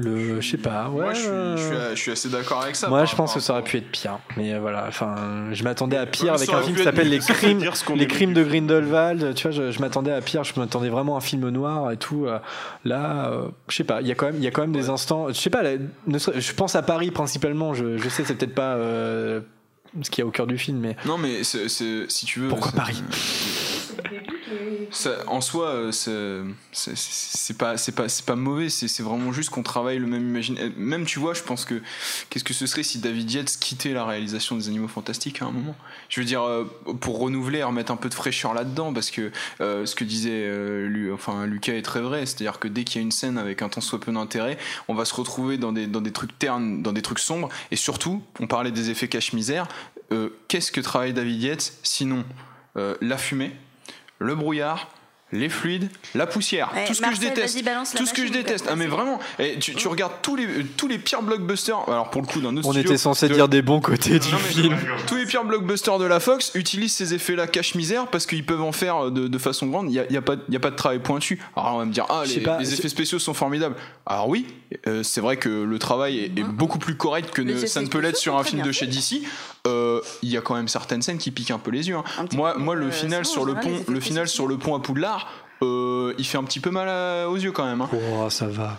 Le, 0.03 0.41
je 0.41 0.51
sais 0.51 0.57
pas. 0.57 0.89
Ouais, 0.89 1.03
Moi, 1.03 1.13
je 1.15 1.19
suis, 1.21 1.29
euh, 1.29 1.57
je 1.57 1.63
suis- 1.63 1.77
je 1.97 2.01
suis 2.01 2.11
assez 2.13 2.29
d'accord 2.29 2.63
avec 2.63 2.77
ça. 2.77 2.89
Moi, 2.89 3.05
je 3.05 3.15
pense 3.15 3.35
que 3.35 3.41
ça 3.41 3.53
aurait 3.53 3.63
pu 3.65 3.77
être 3.77 3.91
pire. 3.91 4.19
Mais 4.37 4.55
euh, 4.55 4.61
voilà, 4.61 4.87
enfin, 4.89 5.49
je 5.53 5.63
m'attendais 5.65 5.97
à 5.97 6.07
pire 6.07 6.35
avec 6.35 6.49
un 6.49 6.63
film 6.63 6.77
qui 6.77 6.83
s'appelle 6.85 7.09
Les. 7.11 7.19
Crimes, 7.19 7.61
les 7.97 8.07
crimes 8.07 8.33
de 8.33 8.43
Grindelwald. 8.43 9.35
Tu 9.35 9.43
vois, 9.43 9.51
je, 9.51 9.71
je 9.71 9.81
m'attendais 9.81 10.13
à 10.13 10.21
pire. 10.21 10.45
Je 10.45 10.59
m'attendais 10.59 10.89
vraiment 10.89 11.15
à 11.15 11.19
un 11.19 11.21
film 11.21 11.49
noir 11.49 11.91
et 11.93 11.97
tout. 11.97 12.27
Euh, 12.27 12.39
Là, 12.85 13.31
euh, 13.31 13.49
je 13.69 13.77
sais 13.77 13.85
pas. 13.85 14.01
Il 14.01 14.07
y 14.07 14.11
a 14.13 14.15
quand 14.15 14.27
même, 14.27 14.37
il 14.37 14.43
y 14.45 14.47
a 14.47 14.51
quand 14.51 14.63
même 14.63 14.73
des 14.73 14.89
instants. 14.89 15.29
Je 15.29 15.35
sais 15.35 15.51
pas. 15.51 15.63
là, 15.63 15.73
ne 16.07 16.19
serait- 16.19 16.41
je 16.41 16.53
pense 16.55 16.75
à 16.75 16.83
Paris 16.83 17.11
principalement. 17.11 17.75
Je, 17.75 17.99
je 17.99 18.09
sais, 18.09 18.25
c'est 18.25 18.35
peut-être 18.35 18.55
pas 18.55 18.75
euh, 18.75 19.41
ce 20.03 20.09
qu'il 20.11 20.23
y 20.23 20.25
a 20.25 20.27
au 20.27 20.31
cœur 20.31 20.47
du 20.47 20.57
film, 20.57 20.79
mais 20.79 20.97
Non, 21.05 21.19
mais 21.19 21.43
si 21.45 22.25
tu 22.27 22.41
veux. 22.41 22.49
Pourquoi 22.49 22.71
c'est- 22.87 24.03
En 25.27 25.41
soi, 25.41 25.67
euh, 25.67 25.93
c'est 26.73 27.59
pas, 27.59 27.75
pas, 28.27 28.37
mauvais. 28.37 28.69
C'est 28.69 29.03
vraiment 29.03 29.33
juste 29.33 29.51
qu'on 29.51 29.63
travaille 29.63 29.99
le 29.99 30.07
même 30.07 30.29
imaginaire. 30.29 30.71
Même, 30.77 31.05
tu 31.05 31.19
vois, 31.19 31.35
je 31.35 31.43
pense 31.43 31.65
que. 31.65 31.83
Qu'est-ce 32.29 32.45
que 32.45 32.55
ce 32.55 32.67
serait 32.67 32.83
si 32.83 32.99
David 32.99 33.31
Yates 33.31 33.57
quittait 33.59 33.93
la 33.93 34.05
réalisation 34.05 34.57
des 34.57 34.69
Animaux 34.69 34.89
Fantastiques 34.89 35.43
à 35.43 35.47
un 35.47 35.51
moment? 35.51 35.77
Je 36.09 36.21
veux 36.21 36.27
dire, 36.27 36.43
euh, 36.43 36.65
pour 37.01 37.19
renouveler, 37.19 37.63
remettre 37.63 37.93
un 37.93 37.97
peu 37.97 38.09
de 38.09 38.15
fraîcheur 38.15 38.55
là-dedans, 38.55 38.93
parce 38.93 39.11
que 39.11 39.31
euh, 39.61 39.87
ce 39.87 39.95
que 39.95 40.05
disait 40.05 40.31
euh, 40.33 41.13
enfin, 41.13 41.47
Lucas 41.47 41.75
est 41.75 41.83
très 41.83 42.01
vrai. 42.01 42.27
C'est-à-dire 42.27 42.59
que 42.59 42.69
dès 42.69 42.85
qu'il 42.85 42.97
y 42.97 42.99
a 42.99 43.03
une 43.03 43.13
scène 43.13 43.39
avec 43.39 43.63
un 43.63 43.69
tant 43.69 43.81
soit 43.81 44.01
peu 44.01 44.13
d'intérêt, 44.13 44.59
on 44.89 44.95
va 44.95 45.05
se 45.05 45.15
retrouver 45.15 45.59
dans 45.59 45.73
des, 45.73 46.13
trucs 46.13 46.39
ternes, 46.39 46.83
dans 46.83 46.93
des 46.93 47.03
trucs 47.03 47.19
sombres. 47.19 47.49
Et 47.71 47.77
surtout, 47.77 48.23
on 48.41 48.47
parlait 48.47 48.71
des 48.71 48.91
effets 48.91 49.09
cache-misère. 49.09 49.67
Euh, 50.13 50.31
Qu'est-ce 50.49 50.73
que 50.73 50.81
travaille 50.81 51.13
David 51.13 51.43
Yates 51.43 51.73
sinon 51.83 52.25
euh, 52.77 52.97
la 53.01 53.19
fumée, 53.19 53.53
le 54.21 54.35
brouillard, 54.35 54.87
les 55.33 55.49
fluides, 55.49 55.89
la 56.15 56.27
poussière, 56.27 56.71
Ouais, 56.75 56.87
tout 56.87 56.95
ce 56.95 57.01
Marcel, 57.03 57.19
que 57.21 57.25
je 57.25 57.35
déteste, 57.35 57.97
tout 57.97 58.07
ce 58.07 58.13
que 58.13 58.27
je 58.27 58.33
déteste. 58.33 58.67
Ah 58.69 58.75
mais 58.77 58.87
vraiment, 58.87 59.19
et 59.39 59.59
tu, 59.59 59.75
tu 59.75 59.87
regardes 59.89 60.15
tous 60.23 60.35
les 60.37 60.47
tous 60.77 60.89
les 60.89 60.99
pires 60.99 61.23
blockbusters. 61.23 61.79
Alors 61.89 62.11
pour 62.11 62.21
le 62.23 62.27
coup 62.27 62.41
d'un 62.41 62.57
autre 62.57 62.67
on 62.69 62.73
studio, 62.73 62.91
était 62.91 62.99
censé 62.99 63.29
de- 63.29 63.35
dire 63.35 63.49
des 63.49 63.63
bons 63.63 63.81
côtés 63.81 64.19
du 64.19 64.29
non, 64.31 64.39
mais 64.43 64.53
film. 64.53 64.77
tous 65.07 65.17
les 65.17 65.27
pires 65.27 65.45
blockbusters 65.45 65.99
de 65.99 66.05
la 66.05 66.19
Fox 66.21 66.51
utilisent 66.55 66.95
ces 66.95 67.15
effets-là 67.15 67.47
cache-misère 67.47 68.09
parce 68.09 68.27
qu'ils 68.27 68.45
peuvent 68.45 68.63
en 68.63 68.73
faire 68.73 69.11
de, 69.11 69.29
de 69.29 69.39
façon 69.39 69.67
grande. 69.69 69.87
Il 69.89 69.93
n'y 69.93 69.99
a, 70.01 70.11
y 70.11 70.17
a, 70.17 70.23
pas- 70.23 70.37
il 70.49 70.55
y 70.55 70.57
a 70.57 70.61
pas 70.61 70.71
de 70.71 70.77
travail 70.77 70.99
pointu. 70.99 71.41
Alors 71.57 71.75
on 71.75 71.79
va 71.79 71.85
me 71.85 71.93
dire, 71.93 72.07
ah, 72.09 72.23
les, 72.27 72.41
pas, 72.41 72.61
effets 72.61 72.89
spéciaux 72.89 73.19
sont 73.19 73.35
formidables. 73.35 73.77
Alors 74.07 74.29
oui, 74.29 74.47
euh, 74.89 75.03
c'est 75.03 75.21
vrai 75.21 75.37
que 75.37 75.49
le 75.49 75.79
travail 75.79 76.19
est, 76.19 76.39
est 76.39 76.43
beaucoup 76.45 76.79
plus 76.79 76.97
correct 76.97 77.31
que 77.31 77.43
ne- 77.43 77.67
ça 77.67 77.81
ne 77.83 77.87
peut 77.87 77.99
l'être 78.01 78.17
sur 78.17 78.37
un 78.37 78.43
film 78.45 78.63
de 78.63 78.73
chez 78.73 78.87
DC. 78.87 79.23
Euh, 79.67 80.01
Il 80.23 80.31
y 80.31 80.37
a 80.37 80.41
quand 80.41 80.55
même 80.55 80.69
certaines 80.69 81.03
scènes 81.03 81.19
qui 81.19 81.31
piquent 81.31 81.51
un 81.51 81.59
peu 81.59 81.71
les 81.71 81.89
yeux. 81.89 81.97
hein. 81.97 82.05
Moi, 82.33 82.55
moi, 82.57 82.75
le 82.75 82.87
euh, 82.87 82.91
final 82.91 83.25
sur 83.27 83.45
le 83.45 83.55
pont, 83.55 83.85
le 83.89 84.01
final 84.01 84.27
sur 84.27 84.47
le 84.47 84.57
pont 84.57 84.75
à 84.75 84.81
Poudlard, 84.81 85.20
euh, 85.63 86.15
il 86.19 86.25
fait 86.27 86.39
un 86.39 86.45
petit 86.45 86.61
peu 86.61 86.71
mal 86.71 86.89
à- 86.89 87.29
aux 87.29 87.37
yeux 87.37 87.53
quand 87.53 87.65
même. 87.67 87.81
hein. 87.81 87.89
Oh, 87.93 88.29
ça 88.31 88.47
va. 88.47 88.79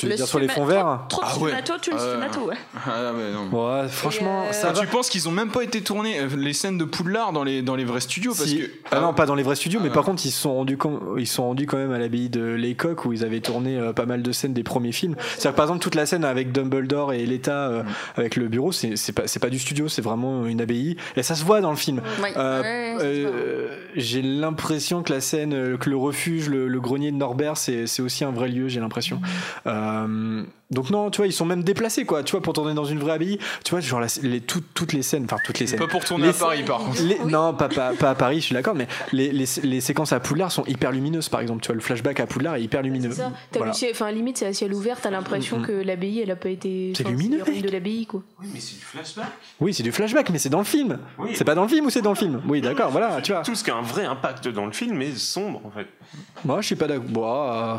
Tu 0.00 0.06
veux 0.06 0.10
Le 0.12 0.16
dire 0.16 0.26
sur 0.26 0.38
les 0.38 0.48
fonds 0.48 0.64
verts 0.64 1.00
Trop 1.10 1.20
de 1.20 1.26
Ah 1.30 1.38
ouais. 1.38 1.52
tu 1.82 1.90
le 1.90 1.96
Euh, 1.96 2.14
cinémato, 2.14 2.40
ouais. 2.48 2.54
Ah, 2.86 3.12
ouais, 3.12 3.32
non. 3.32 3.48
Ouais, 3.82 3.88
franchement, 3.88 4.44
euh, 4.48 4.52
ça 4.52 4.68
Ah, 4.70 4.72
va. 4.72 4.80
tu 4.80 4.86
penses 4.86 5.10
qu'ils 5.10 5.28
ont 5.28 5.32
même 5.32 5.50
pas 5.50 5.62
été 5.62 5.82
tournés 5.82 6.18
euh, 6.20 6.28
les 6.38 6.54
scènes 6.54 6.78
de 6.78 6.84
Poudlard 6.84 7.32
dans 7.34 7.44
les 7.44 7.60
dans 7.60 7.76
les 7.76 7.84
vrais 7.84 8.00
studios 8.00 8.32
parce 8.34 8.48
Si- 8.48 8.58
que 8.60 8.70
ah 8.90 9.00
non, 9.00 9.12
pas 9.12 9.26
dans 9.26 9.34
les 9.34 9.42
vrais 9.42 9.56
studios, 9.56 9.78
mais 9.82 9.88
Ah. 9.90 9.94
par 9.94 10.04
contre, 10.04 10.24
ils 10.24 10.30
se 10.30 10.40
sont 10.40 10.54
rendus, 10.54 10.78
com- 10.78 11.16
ils 11.18 11.26
sont 11.26 11.42
rendus 11.44 11.66
quand 11.66 11.76
même 11.76 11.92
à 11.92 11.98
l'abbaye 11.98 12.30
de 12.30 12.42
Laycock 12.42 13.04
où 13.04 13.12
ils 13.12 13.24
avaient 13.24 13.40
tourné 13.40 13.76
euh, 13.76 13.92
pas 13.92 14.06
mal 14.06 14.22
de 14.22 14.32
scènes 14.32 14.54
des 14.54 14.62
premiers 14.62 14.92
films. 14.92 15.16
C'est-à-dire 15.32 15.50
que 15.52 15.56
par 15.56 15.66
exemple, 15.66 15.80
toute 15.82 15.94
la 15.96 16.06
scène 16.06 16.24
avec 16.24 16.50
Dumbledore 16.52 17.12
et 17.12 17.26
l'État 17.26 17.68
euh, 17.68 17.82
avec 18.16 18.36
le 18.36 18.48
bureau, 18.48 18.72
c'est 18.72 18.96
c'est 18.96 19.12
pas, 19.12 19.26
c'est 19.26 19.40
pas 19.40 19.50
du 19.50 19.58
studio, 19.58 19.88
c'est 19.88 20.02
vraiment 20.02 20.46
une 20.46 20.60
abbaye. 20.62 20.96
Et 21.16 21.22
ça 21.22 21.34
se 21.34 21.44
voit 21.44 21.60
dans 21.60 21.70
le 21.70 21.76
film. 21.76 22.00
Ouais. 22.22 22.32
Euh, 22.36 22.60
Ouais, 22.62 22.94
ça 22.98 23.04
se 23.04 23.20
voit. 23.22 23.30
euh, 23.30 23.76
J'ai 23.96 24.22
l'impression 24.22 25.02
que 25.02 25.12
la 25.12 25.20
scène, 25.20 25.52
euh, 25.52 25.76
que 25.76 25.90
le 25.90 25.96
refuge, 25.96 26.48
le, 26.48 26.68
le 26.68 26.80
grenier 26.80 27.10
de 27.10 27.16
Norbert, 27.16 27.56
c'est 27.56 27.86
c'est 27.86 28.02
aussi 28.02 28.24
un 28.24 28.30
vrai 28.30 28.48
lieu, 28.48 28.68
j'ai 28.68 28.80
l'impression. 28.80 29.20
Euh, 29.90 30.44
donc 30.70 30.90
non, 30.90 31.10
tu 31.10 31.18
vois, 31.18 31.26
ils 31.26 31.32
sont 31.32 31.44
même 31.46 31.62
déplacés, 31.62 32.04
quoi. 32.04 32.22
Tu 32.22 32.32
vois, 32.32 32.40
pour 32.42 32.52
tourner 32.52 32.74
dans 32.74 32.84
une 32.84 32.98
vraie 32.98 33.12
abbaye, 33.12 33.38
tu 33.64 33.70
vois, 33.72 33.80
genre 33.80 34.00
la- 34.00 34.06
les, 34.22 34.40
toutes, 34.40 34.66
toutes 34.74 34.92
les 34.92 35.02
scènes, 35.02 35.24
enfin 35.24 35.36
toutes 35.44 35.58
les 35.58 35.66
scènes. 35.66 35.78
pas 35.78 35.86
pour 35.88 36.04
tourner 36.04 36.24
Les- 36.24 36.30
à 36.30 36.32
Paris 36.34 36.62
par 36.62 36.78
contre. 36.78 37.02
Les- 37.02 37.18
Non, 37.24 37.54
pas, 37.54 37.68
pas, 37.68 37.92
pas 37.92 38.10
à 38.10 38.14
Paris, 38.14 38.36
je 38.40 38.46
suis 38.46 38.54
d'accord, 38.54 38.74
mais 38.74 38.86
les, 39.12 39.32
les, 39.32 39.44
les 39.62 39.80
séquences 39.80 40.12
à 40.12 40.20
Poudlard 40.20 40.52
sont 40.52 40.64
hyper 40.66 40.92
lumineuses, 40.92 41.28
par 41.28 41.40
exemple. 41.40 41.60
Tu 41.62 41.66
vois, 41.68 41.74
le 41.74 41.80
flashback 41.80 42.20
à 42.20 42.26
Poudlard 42.26 42.54
est 42.56 42.62
hyper 42.62 42.82
lumineux. 42.82 43.10
C'est 43.10 43.16
ça. 43.22 43.32
Voilà. 43.56 43.72
enfin 43.90 44.10
limite 44.12 44.38
c'est 44.38 44.46
à 44.46 44.52
ciel 44.52 44.72
ouvert, 44.72 45.00
t'as 45.00 45.10
l'impression 45.10 45.58
Mm, 45.58 45.62
mm. 45.62 45.66
que 45.66 45.72
l'abbaye 45.72 46.20
elle 46.20 46.30
a 46.30 46.36
pas 46.36 46.48
été. 46.50 46.92
C'est 46.96 47.06
lumineux, 47.08 47.42
mec. 47.46 47.62
de 47.62 47.68
l'abbaye 47.70 48.06
quoi. 48.06 48.22
Oui, 48.40 48.48
mais 48.54 48.60
c'est 48.60 48.76
du 48.76 48.82
flashback. 48.84 49.26
Oui, 49.60 49.74
c'est 49.74 49.82
du 49.82 49.92
flashback, 49.92 50.30
mais 50.30 50.38
c'est 50.38 50.48
dans 50.48 50.58
le 50.58 50.64
film. 50.64 50.98
Oui. 51.18 51.30
C'est 51.34 51.44
pas 51.44 51.54
dans 51.54 51.62
le 51.62 51.68
film 51.68 51.86
ou 51.86 51.90
c'est 51.90 52.02
dans 52.02 52.10
le 52.10 52.16
film? 52.16 52.40
Oui, 52.48 52.60
d'accord, 52.60 52.90
voilà, 52.90 53.20
tu 53.22 53.32
vois. 53.32 53.42
Tout 53.42 53.54
ce 53.54 53.64
qui 53.64 53.70
a 53.70 53.76
un 53.76 53.82
vrai 53.82 54.04
impact 54.04 54.48
dans 54.48 54.66
le 54.66 54.72
film 54.72 55.00
est 55.02 55.16
sombre 55.18 55.60
en 55.66 55.70
fait. 55.70 55.86
Moi, 56.44 56.60
je 56.60 56.66
suis 56.66 56.76
pas 56.76 56.86
d'accord. 56.86 57.78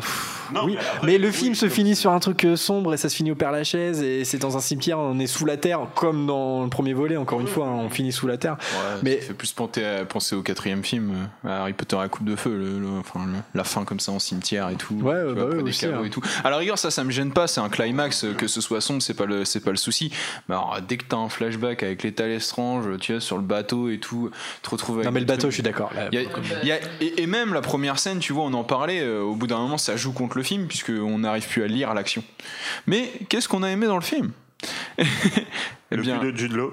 Oui, 0.64 0.72
mais 0.74 0.78
après, 0.78 1.06
mais 1.06 1.18
le 1.18 1.28
oui, 1.28 1.32
film 1.34 1.54
se 1.54 1.68
finit 1.68 1.96
sur 1.96 2.12
un 2.12 2.18
truc 2.20 2.44
euh, 2.44 2.56
sombre 2.82 2.94
et 2.94 2.96
ça 2.96 3.08
se 3.08 3.14
finit 3.14 3.30
au 3.30 3.34
Père 3.36 3.52
Lachaise 3.52 4.02
et 4.02 4.24
c'est 4.24 4.38
dans 4.38 4.56
un 4.56 4.60
cimetière, 4.60 4.98
on 4.98 5.18
est 5.20 5.26
sous 5.28 5.44
la 5.44 5.56
terre, 5.56 5.80
comme 5.94 6.26
dans 6.26 6.64
le 6.64 6.68
premier 6.68 6.94
volet, 6.94 7.16
encore 7.16 7.40
une 7.40 7.46
fois, 7.46 7.66
hein, 7.66 7.78
on 7.84 7.88
finit 7.88 8.10
sous 8.12 8.26
la 8.26 8.36
terre. 8.38 8.56
Ouais, 8.72 9.00
Mais- 9.04 9.20
ça 9.20 9.26
fait 9.28 9.34
plus 9.34 9.52
penser, 9.52 9.84
à- 9.84 10.04
penser 10.04 10.34
au 10.34 10.42
quatrième 10.42 10.82
film, 10.82 11.28
à 11.46 11.60
Harry 11.62 11.72
Potter 11.74 11.96
à 11.96 12.08
coupe 12.08 12.24
de 12.24 12.34
feu, 12.34 12.50
le, 12.56 12.78
le- 12.80 12.98
enfin, 12.98 13.20
le- 13.26 13.38
la 13.54 13.62
fin 13.64 13.84
comme 13.84 14.00
ça 14.00 14.10
en 14.12 14.18
cimetière 14.18 14.68
et 14.70 14.74
tout. 14.74 14.94
Ouais, 14.94 15.14
bah 15.34 15.44
vois, 15.44 15.44
ouais, 15.56 15.62
aussi, 15.62 15.86
hein. 15.86 16.02
et 16.04 16.10
tout. 16.10 16.22
À 16.42 16.50
la 16.50 16.56
rigueur, 16.56 16.76
ça, 16.78 16.90
ça 16.90 17.04
me 17.04 17.10
gêne 17.12 17.30
pas, 17.32 17.46
c'est 17.46 17.60
un 17.60 17.68
climax, 17.68 18.26
que 18.36 18.48
ce 18.48 18.60
soit 18.60 18.80
sombre, 18.80 19.00
c'est 19.02 19.14
pas 19.14 19.26
le, 19.26 19.44
c'est 19.44 19.60
pas 19.60 19.70
le 19.70 19.76
souci. 19.76 20.10
Mais 20.48 20.54
alors, 20.56 20.78
dès 20.86 20.96
que 20.96 21.04
t'as 21.04 21.16
un 21.18 21.28
flashback 21.28 21.82
avec 21.84 22.02
l'état 22.02 22.26
Lestrange, 22.26 22.84
tu 23.00 23.12
vois, 23.12 23.20
sur 23.20 23.36
le 23.36 23.42
bateau 23.44 23.88
et 23.90 23.98
tout, 23.98 24.30
te 24.62 24.70
retrouves 24.70 24.96
avec. 24.96 25.06
Non, 25.06 25.12
mais 25.12 25.20
le 25.20 25.26
bateau, 25.26 25.42
trucs- 25.42 25.50
je 25.52 25.54
suis 25.56 25.62
d'accord. 25.62 25.92
là. 25.94 26.08
Il 26.12 26.20
y 26.20 26.24
a- 26.24 26.28
il 26.62 26.68
y 26.68 26.72
a- 26.72 26.78
et, 27.00 27.22
et 27.22 27.26
même 27.26 27.54
la 27.54 27.60
première 27.60 27.98
scène, 27.98 28.18
tu 28.18 28.32
vois, 28.32 28.44
on 28.44 28.52
en 28.54 28.64
parlait, 28.64 29.00
euh, 29.00 29.20
au 29.22 29.34
bout 29.36 29.46
d'un 29.46 29.58
moment, 29.58 29.78
ça 29.78 29.96
joue 29.96 30.12
contre 30.12 30.36
le 30.36 30.42
film, 30.42 30.66
puisqu'on 30.66 31.18
n'arrive 31.18 31.46
plus 31.46 31.62
à 31.62 31.66
lire 31.66 31.94
l'action. 31.94 32.24
Mais 32.86 33.10
qu'est-ce 33.28 33.48
qu'on 33.48 33.62
a 33.62 33.70
aimé 33.70 33.86
dans 33.86 33.96
le 33.96 34.02
film 34.02 34.32
Eh 34.98 35.04
Le 35.90 36.02
bien, 36.02 36.18
plus 36.18 36.32
de 36.32 36.38
Jude 36.38 36.52
Law. 36.52 36.72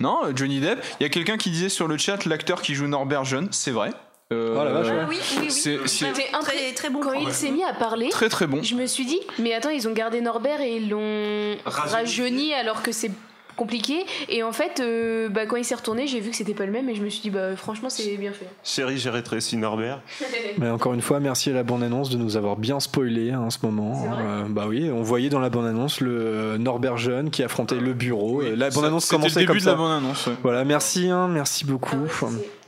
non, 0.00 0.24
euh, 0.26 0.32
Johnny 0.34 0.60
Depp. 0.60 0.84
Il 1.00 1.02
y 1.02 1.06
a 1.06 1.08
quelqu'un 1.08 1.36
qui 1.36 1.50
disait 1.50 1.68
sur 1.68 1.88
le 1.88 1.96
chat 1.98 2.24
l'acteur 2.26 2.62
qui 2.62 2.74
joue 2.74 2.86
Norbert 2.86 3.24
Jeune, 3.24 3.48
c'est 3.50 3.70
vrai. 3.70 3.90
Euh, 4.32 4.56
Oh 4.58 4.64
la 4.64 4.70
vache, 4.72 4.86
ouais. 4.88 4.98
Ah 5.02 5.06
oui, 5.08 5.18
oui, 5.40 5.48
oui. 5.48 5.50
J'étais 5.86 6.30
impré- 6.32 6.44
Très, 6.44 6.72
très 6.72 6.90
bon. 6.90 7.00
Quand 7.00 7.12
il 7.12 7.30
s'est 7.32 7.50
mis 7.50 7.62
à 7.64 7.74
parler, 7.74 8.08
très 8.08 8.28
très 8.28 8.46
bon. 8.46 8.62
je 8.62 8.74
me 8.74 8.86
suis 8.86 9.04
dit, 9.04 9.20
mais 9.38 9.52
attends, 9.54 9.70
ils 9.70 9.86
ont 9.86 9.92
gardé 9.92 10.20
Norbert 10.20 10.60
et 10.60 10.76
ils 10.76 10.88
l'ont 10.88 11.56
rajeuni 11.66 12.54
alors 12.54 12.82
que 12.82 12.90
c'est 12.92 13.10
compliqué. 13.56 14.04
Et 14.28 14.42
en 14.42 14.52
fait, 14.52 14.80
euh, 14.80 15.28
bah, 15.28 15.46
quand 15.46 15.56
il 15.56 15.64
s'est 15.64 15.74
retourné, 15.74 16.06
j'ai 16.06 16.20
vu 16.20 16.30
que 16.30 16.36
c'était 16.36 16.54
pas 16.54 16.66
le 16.66 16.72
même 16.72 16.88
et 16.88 16.94
je 16.94 17.02
me 17.02 17.08
suis 17.08 17.20
dit, 17.22 17.30
bah, 17.30 17.56
franchement, 17.56 17.90
c'est 17.90 18.16
bien 18.16 18.32
fait. 18.32 18.46
Chérie, 18.62 18.98
j'ai 18.98 19.10
rétréci 19.10 19.56
Norbert. 19.56 20.00
Mais 20.58 20.70
encore 20.70 20.94
une 20.94 21.02
fois, 21.02 21.20
merci 21.20 21.50
à 21.50 21.52
la 21.54 21.62
bande-annonce 21.62 22.10
de 22.10 22.16
nous 22.16 22.36
avoir 22.36 22.56
bien 22.56 22.80
spoilé 22.80 23.30
hein, 23.32 23.40
en 23.40 23.50
ce 23.50 23.58
moment. 23.62 24.06
Euh, 24.20 24.44
bah 24.48 24.64
oui, 24.68 24.90
on 24.92 25.02
voyait 25.02 25.28
dans 25.28 25.40
la 25.40 25.50
bande-annonce 25.50 26.00
le 26.00 26.10
euh, 26.16 26.58
Norbert 26.58 26.96
jeune 26.96 27.30
qui 27.30 27.42
affrontait 27.42 27.76
le 27.76 27.92
bureau. 27.92 28.40
Oui, 28.40 28.46
Et 28.46 28.56
la 28.56 28.70
ça- 28.70 28.76
bande-annonce 28.76 29.04
c'était 29.04 29.16
commençait 29.16 29.40
le 29.40 29.46
comme 29.46 29.54
début 29.56 29.64
de 29.64 29.70
la 29.70 29.72
ça. 29.72 29.78
bande-annonce. 29.78 30.26
ouais. 30.26 30.32
Voilà, 30.42 30.64
merci, 30.64 31.08
hein, 31.10 31.28
merci 31.28 31.64
beaucoup. 31.64 31.96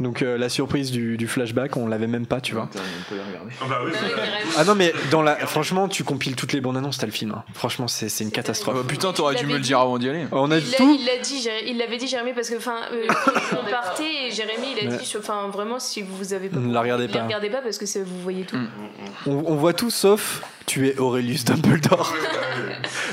Donc 0.00 0.23
euh, 0.23 0.36
la 0.36 0.48
surprise 0.48 0.90
du, 0.90 1.16
du 1.16 1.26
flashback, 1.26 1.76
on 1.76 1.86
l'avait 1.86 2.06
même 2.06 2.26
pas, 2.26 2.40
tu 2.40 2.55
vois. 2.55 2.68
Ah 2.73 3.65
bah 3.68 3.78
oui, 3.84 3.92
Ah 4.58 4.65
non, 4.65 4.74
mais 4.74 4.92
dans 5.10 5.23
la, 5.23 5.36
franchement, 5.36 5.89
tu 5.89 6.05
compiles 6.05 6.36
toutes 6.36 6.52
les 6.52 6.60
bandes 6.60 6.76
annonces, 6.76 6.98
t'as 6.98 7.06
le 7.06 7.12
film. 7.12 7.32
hein. 7.32 7.44
Franchement, 7.55 7.89
c'est 7.89 8.08
une 8.20 8.28
Ah 8.28 8.36
catastrophe. 8.36 8.74
bah, 8.76 8.82
putain, 8.86 9.12
t'aurais 9.12 9.34
dû 9.36 9.47
me 9.47 9.55
le 9.55 9.60
dire 9.60 9.81
avant 9.81 9.98
d'y 9.98 10.08
aller. 10.08 10.24
On 10.32 10.50
a 10.50 10.60
Il 10.78 10.84
l'a- 10.86 10.92
tout. 10.92 10.98
il 11.00 11.06
l'a 11.06 11.18
dit, 11.22 11.48
il 11.66 11.78
l'avait 11.78 11.96
dit 11.96 12.06
Jérémy 12.06 12.32
parce 12.34 12.48
que 12.50 12.56
enfin 12.56 12.76
euh, 12.92 13.06
on 13.52 13.70
partait 13.70 14.26
et 14.28 14.30
Jérémy 14.30 14.66
il 14.80 14.86
a 14.86 14.90
Ouais. 14.90 14.98
dit 14.98 15.14
enfin 15.18 15.48
vraiment 15.48 15.78
si 15.78 16.02
vous 16.02 16.32
avez 16.34 16.48
pas 16.48 16.58
Ne 16.58 16.72
la 16.72 16.80
regardez 16.80 17.08
ne 17.08 17.12
pas. 17.12 17.24
regardez 17.24 17.50
pas 17.50 17.60
parce 17.62 17.78
que 17.78 17.86
c'est- 17.86 18.02
vous 18.02 18.20
voyez 18.22 18.44
tout. 18.44 18.56
Mm. 18.56 18.68
On, 19.26 19.42
on 19.46 19.55
voit 19.56 19.72
tout 19.72 19.90
sauf 19.90 20.42
tu 20.66 20.88
es 20.88 20.98
Aurelius 20.98 21.44
Dumbledore. 21.44 22.12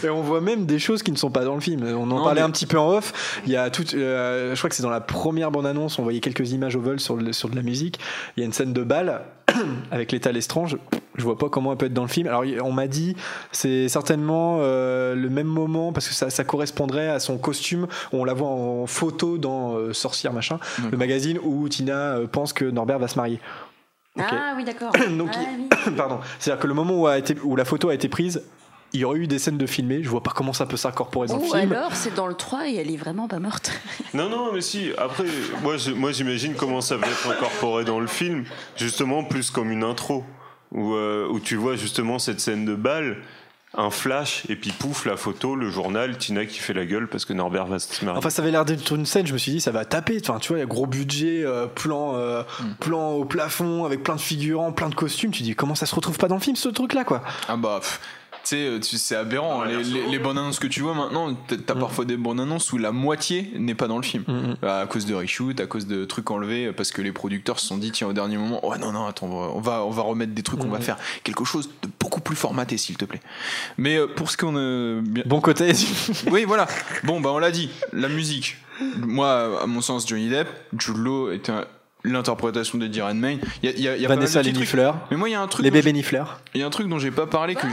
Et 0.03 0.09
on 0.09 0.21
voit 0.21 0.41
même 0.41 0.65
des 0.65 0.79
choses 0.79 1.03
qui 1.03 1.11
ne 1.11 1.17
sont 1.17 1.29
pas 1.29 1.45
dans 1.45 1.53
le 1.53 1.61
film. 1.61 1.83
On 1.85 2.01
en 2.01 2.05
Non, 2.07 2.23
parlait 2.23 2.41
mais- 2.41 2.47
un 2.47 2.49
petit 2.49 2.65
peu 2.65 2.79
en 2.79 2.89
off. 2.89 3.39
Il 3.45 3.51
y 3.51 3.55
a 3.55 3.69
tout, 3.69 3.85
euh, 3.93 4.55
je 4.55 4.57
crois 4.59 4.69
que 4.71 4.75
c'est 4.75 4.81
dans 4.81 4.89
la 4.89 5.01
première 5.01 5.51
bande-annonce, 5.51 5.99
on 5.99 6.03
voyait 6.03 6.19
quelques 6.19 6.51
images 6.51 6.75
au 6.75 6.81
vol 6.81 6.99
sur, 6.99 7.15
le- 7.15 7.31
sur 7.31 7.49
de 7.49 7.55
la 7.55 7.61
musique. 7.61 7.99
Il 8.35 8.39
y 8.39 8.43
a 8.43 8.45
une 8.47 8.53
scène 8.53 8.73
de 8.73 8.81
bal 8.81 9.21
avec 9.91 10.11
l'état 10.11 10.31
Lestrange. 10.31 10.77
Je 11.15 11.23
vois 11.23 11.37
pas 11.37 11.49
comment 11.49 11.71
elle 11.71 11.77
peut 11.77 11.85
être 11.85 11.93
dans 11.93 12.01
le 12.03 12.07
film. 12.07 12.27
Alors 12.27 12.43
on 12.63 12.71
m'a 12.71 12.87
dit 12.87 13.15
c'est 13.51 13.87
certainement 13.87 14.57
euh, 14.61 15.13
le 15.15 15.29
même 15.29 15.47
moment 15.47 15.93
parce 15.93 16.07
que 16.07 16.13
ça, 16.13 16.29
ça 16.29 16.43
correspondrait 16.43 17.09
à 17.09 17.19
son 17.19 17.37
costume. 17.37 17.87
On 18.11 18.23
la 18.25 18.33
voit 18.33 18.47
en 18.49 18.87
photo 18.87 19.37
dans 19.37 19.75
euh, 19.75 19.93
Sorcière 19.93 20.33
machin, 20.33 20.59
le 20.91 20.97
magazine 20.97 21.39
où 21.43 21.67
Tina 21.69 22.15
euh, 22.15 22.27
pense 22.27 22.51
que 22.53 22.65
Norbert 22.65 22.99
va 22.99 23.07
se 23.07 23.15
marier. 23.17 23.39
Ah 24.19 24.53
oui, 24.55 24.63
d'accord. 24.63 24.91
Donc, 25.17 25.31
Ah 25.35 25.39
il- 25.41 25.67
oui. 25.89 25.95
Pardon. 25.97 26.19
C'est-à-dire 26.39 26.61
que 26.61 26.67
le 26.67 26.73
moment 26.73 26.93
où, 27.01 27.07
a 27.07 27.17
été, 27.17 27.35
où 27.43 27.55
la 27.55 27.65
photo 27.65 27.89
a 27.89 27.93
été 27.95 28.07
prise, 28.09 28.43
il 28.93 28.99
y 28.99 29.05
aurait 29.05 29.17
eu 29.17 29.25
des 29.27 29.39
scènes 29.39 29.57
de 29.57 29.65
filmés. 29.65 30.03
Je 30.03 30.09
vois 30.09 30.21
pas 30.21 30.31
comment 30.35 30.53
ça 30.53 30.67
peut 30.67 30.77
s'incorporer 30.77 31.27
dans 31.27 31.37
le 31.37 31.43
Ou 31.43 31.51
film. 31.51 31.71
alors, 31.73 31.95
c'est 31.95 32.13
dans 32.13 32.27
le 32.27 32.35
3 32.35 32.67
et 32.69 32.75
elle 32.75 32.91
est 32.91 32.97
vraiment 32.97 33.27
pas 33.27 33.39
morte. 33.39 33.71
Non, 34.13 34.29
non, 34.29 34.51
mais 34.53 34.61
si. 34.61 34.91
Après, 34.99 35.23
moi, 35.63 35.77
je- 35.77 35.89
moi, 35.91 36.11
j'imagine 36.11 36.53
comment 36.53 36.81
ça 36.81 36.97
va 36.97 37.07
être 37.07 37.27
incorporé 37.31 37.83
dans 37.85 37.99
le 37.99 38.05
film, 38.05 38.43
justement 38.75 39.23
plus 39.23 39.49
comme 39.49 39.71
une 39.71 39.83
intro, 39.83 40.23
où, 40.73 40.93
euh, 40.93 41.27
où 41.29 41.39
tu 41.39 41.55
vois 41.55 41.75
justement 41.75 42.19
cette 42.19 42.39
scène 42.39 42.65
de 42.65 42.75
bal, 42.75 43.17
un 43.75 43.89
flash, 43.89 44.43
et 44.49 44.55
puis 44.55 44.71
pouf, 44.71 45.05
la 45.05 45.17
photo, 45.17 45.55
le 45.55 45.69
journal, 45.71 46.15
Tina 46.19 46.45
qui 46.45 46.59
fait 46.59 46.73
la 46.73 46.85
gueule 46.85 47.07
parce 47.07 47.25
que 47.25 47.33
Norbert 47.33 47.65
va 47.65 47.79
se 47.79 48.05
marier. 48.05 48.19
Enfin, 48.19 48.29
ça 48.29 48.43
avait 48.43 48.51
l'air 48.51 48.65
d'être 48.65 48.91
une 48.93 49.05
scène. 49.07 49.25
Je 49.25 49.33
me 49.33 49.37
suis 49.39 49.51
dit, 49.51 49.61
ça 49.61 49.71
va 49.71 49.83
taper. 49.83 50.19
Enfin, 50.21 50.37
tu 50.37 50.49
vois, 50.49 50.57
il 50.57 50.61
y 50.61 50.63
a 50.63 50.67
gros 50.67 50.85
budget, 50.85 51.41
euh, 51.43 51.65
plan, 51.65 52.15
euh, 52.15 52.43
Hmm. 52.59 52.73
plan 52.79 53.11
au 53.13 53.25
plafond, 53.25 53.83
avec 53.85 54.03
plein 54.03 54.15
de 54.15 54.21
figurants, 54.21 54.71
plein 54.73 54.89
de 54.89 54.95
costumes. 54.95 55.31
Tu 55.31 55.41
dis, 55.41 55.55
comment 55.55 55.73
ça 55.73 55.87
se 55.87 55.95
retrouve 55.95 56.17
pas 56.19 56.27
dans 56.27 56.35
le 56.35 56.41
film, 56.41 56.55
ce 56.55 56.69
truc-là, 56.69 57.03
quoi? 57.03 57.23
Ah 57.47 57.55
bah, 57.57 57.79
pff, 57.81 57.99
sais, 58.49 58.55
euh, 58.67 58.79
tu- 58.79 58.97
c'est 58.97 59.15
aberrant. 59.15 59.63
les, 59.63 59.83
les- 59.83 60.07
les 60.07 60.19
bonnes 60.19 60.37
annonces 60.37 60.59
que 60.59 60.67
tu 60.67 60.81
vois 60.81 60.93
maintenant, 60.93 61.33
t'as 61.47 61.55
t'as 61.57 61.75
parfois 61.75 62.05
des 62.05 62.17
bonnes 62.17 62.39
annonces 62.39 62.71
où 62.73 62.77
la 62.77 62.91
moitié 62.91 63.51
n'est 63.57 63.75
pas 63.75 63.87
dans 63.87 63.97
le 63.97 64.03
film. 64.03 64.23
À 64.61 64.85
cause 64.87 65.05
de 65.05 65.13
reshoot, 65.15 65.59
à 65.59 65.65
cause 65.65 65.87
de 65.87 66.05
trucs 66.05 66.29
enlevés, 66.31 66.71
parce 66.71 66.91
que 66.91 67.01
les 67.01 67.11
producteurs 67.11 67.59
se 67.59 67.67
sont 67.67 67.77
dit, 67.77 67.91
tiens, 67.91 68.07
au 68.07 68.13
dernier 68.13 68.37
moment, 68.37 68.65
ouais, 68.67 68.77
non, 68.77 68.91
non, 68.91 69.05
attends, 69.05 69.27
on 69.27 69.59
va, 69.61 69.83
on 69.85 69.89
va 69.91 70.01
remettre 70.01 70.33
des 70.33 70.43
trucs, 70.43 70.63
on 70.63 70.69
va 70.69 70.79
faire 70.79 70.97
quelque 71.23 71.45
chose 71.45 71.69
de 71.81 71.89
beaucoup 71.99 72.21
plus 72.21 72.35
formaté, 72.35 72.77
s'il 72.77 72.97
te 72.97 73.05
plaît. 73.05 73.21
Mais 73.77 73.97
euh, 73.97 74.07
pour 74.07 74.29
ce 74.29 74.37
qu'on. 74.37 74.53
euh, 74.55 75.01
bien- 75.03 75.23
Bon 75.25 75.39
côté. 75.41 75.71
oui, 76.31 76.43
voilà. 76.45 76.67
Bon, 77.03 77.21
bah 77.21 77.29
on 77.33 77.39
l'a 77.39 77.51
dit. 77.51 77.69
La 77.93 78.07
musique. 78.09 78.57
Moi, 78.97 79.61
à 79.61 79.65
mon 79.67 79.81
sens, 79.81 80.07
Johnny 80.07 80.29
Depp, 80.29 80.47
Jude 80.77 80.97
Law 80.97 81.31
était 81.31 81.51
un- 81.51 81.65
l'interprétation 82.03 82.77
de 82.77 82.85
Eddie 82.85 83.01
Redmayne. 83.01 83.39
Il 83.61 83.69
y 83.69 83.73
a, 83.73 83.77
y 83.79 83.87
a- 83.87 83.97
y 83.97 84.05
a 84.05 84.07
Vanessa. 84.09 84.41
Mais 85.11 85.17
moi, 85.17 85.29
il 85.29 85.31
y 85.31 85.35
a 85.35 85.41
un 85.41 85.47
truc. 85.47 85.63
Les 85.63 85.71
bébés 85.71 85.93
Nifleur. 85.93 86.41
Il 86.53 86.59
y 86.59 86.63
a 86.63 86.67
un 86.67 86.69
truc 86.69 86.87
dont 86.89 86.99
j'ai 86.99 87.11
pas 87.11 87.27
parlé 87.27 87.55
que. 87.55 87.65
Euh, 87.65 87.69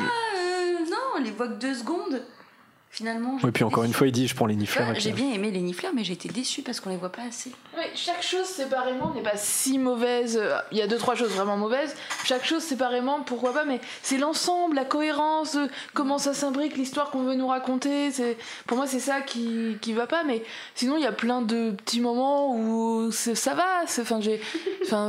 non, 1.20 1.24
les 1.24 1.30
voix 1.30 1.48
que 1.48 1.54
deux 1.54 1.74
secondes. 1.74 2.22
Finalement. 2.92 3.38
Et 3.46 3.52
puis 3.52 3.62
encore 3.62 3.84
une 3.84 3.92
fois, 3.92 4.08
il 4.08 4.12
dit 4.12 4.26
je 4.26 4.34
prends 4.34 4.46
les 4.46 4.56
Nifleurs. 4.56 4.92
J'ai 4.98 5.12
bien 5.12 5.32
aimé 5.32 5.52
les 5.52 5.60
nifleurs, 5.60 5.92
mais 5.94 6.02
j'ai 6.02 6.14
été 6.14 6.28
déçue 6.28 6.62
parce 6.62 6.80
qu'on 6.80 6.90
les 6.90 6.96
voit 6.96 7.12
pas 7.12 7.22
assez. 7.22 7.50
Ouais, 7.76 7.88
chaque 7.94 8.20
chose 8.20 8.46
séparément 8.46 9.14
n'est 9.14 9.22
pas 9.22 9.36
si 9.36 9.78
mauvaise. 9.78 10.42
Il 10.72 10.78
y 10.78 10.82
a 10.82 10.88
deux 10.88 10.98
trois 10.98 11.14
choses 11.14 11.30
vraiment 11.30 11.56
mauvaises. 11.56 11.94
Chaque 12.24 12.44
chose 12.44 12.62
séparément, 12.64 13.20
pourquoi 13.20 13.54
pas 13.54 13.64
Mais 13.64 13.80
c'est 14.02 14.18
l'ensemble, 14.18 14.74
la 14.74 14.84
cohérence, 14.84 15.54
euh, 15.54 15.68
comment 15.94 16.18
ça 16.18 16.34
s'imbrique, 16.34 16.76
l'histoire 16.76 17.10
qu'on 17.10 17.22
veut 17.22 17.36
nous 17.36 17.46
raconter. 17.46 18.10
C'est 18.10 18.36
pour 18.66 18.76
moi 18.76 18.88
c'est 18.88 18.98
ça 18.98 19.20
qui 19.20 19.76
qui 19.80 19.92
va 19.92 20.08
pas. 20.08 20.24
Mais 20.24 20.42
sinon 20.74 20.96
il 20.96 21.04
y 21.04 21.06
a 21.06 21.12
plein 21.12 21.42
de 21.42 21.70
petits 21.70 22.00
moments 22.00 22.56
où 22.56 23.12
ça 23.12 23.54
va. 23.54 23.66
C'est 23.86 24.02
enfin 24.02 24.20
j'ai. 24.20 24.40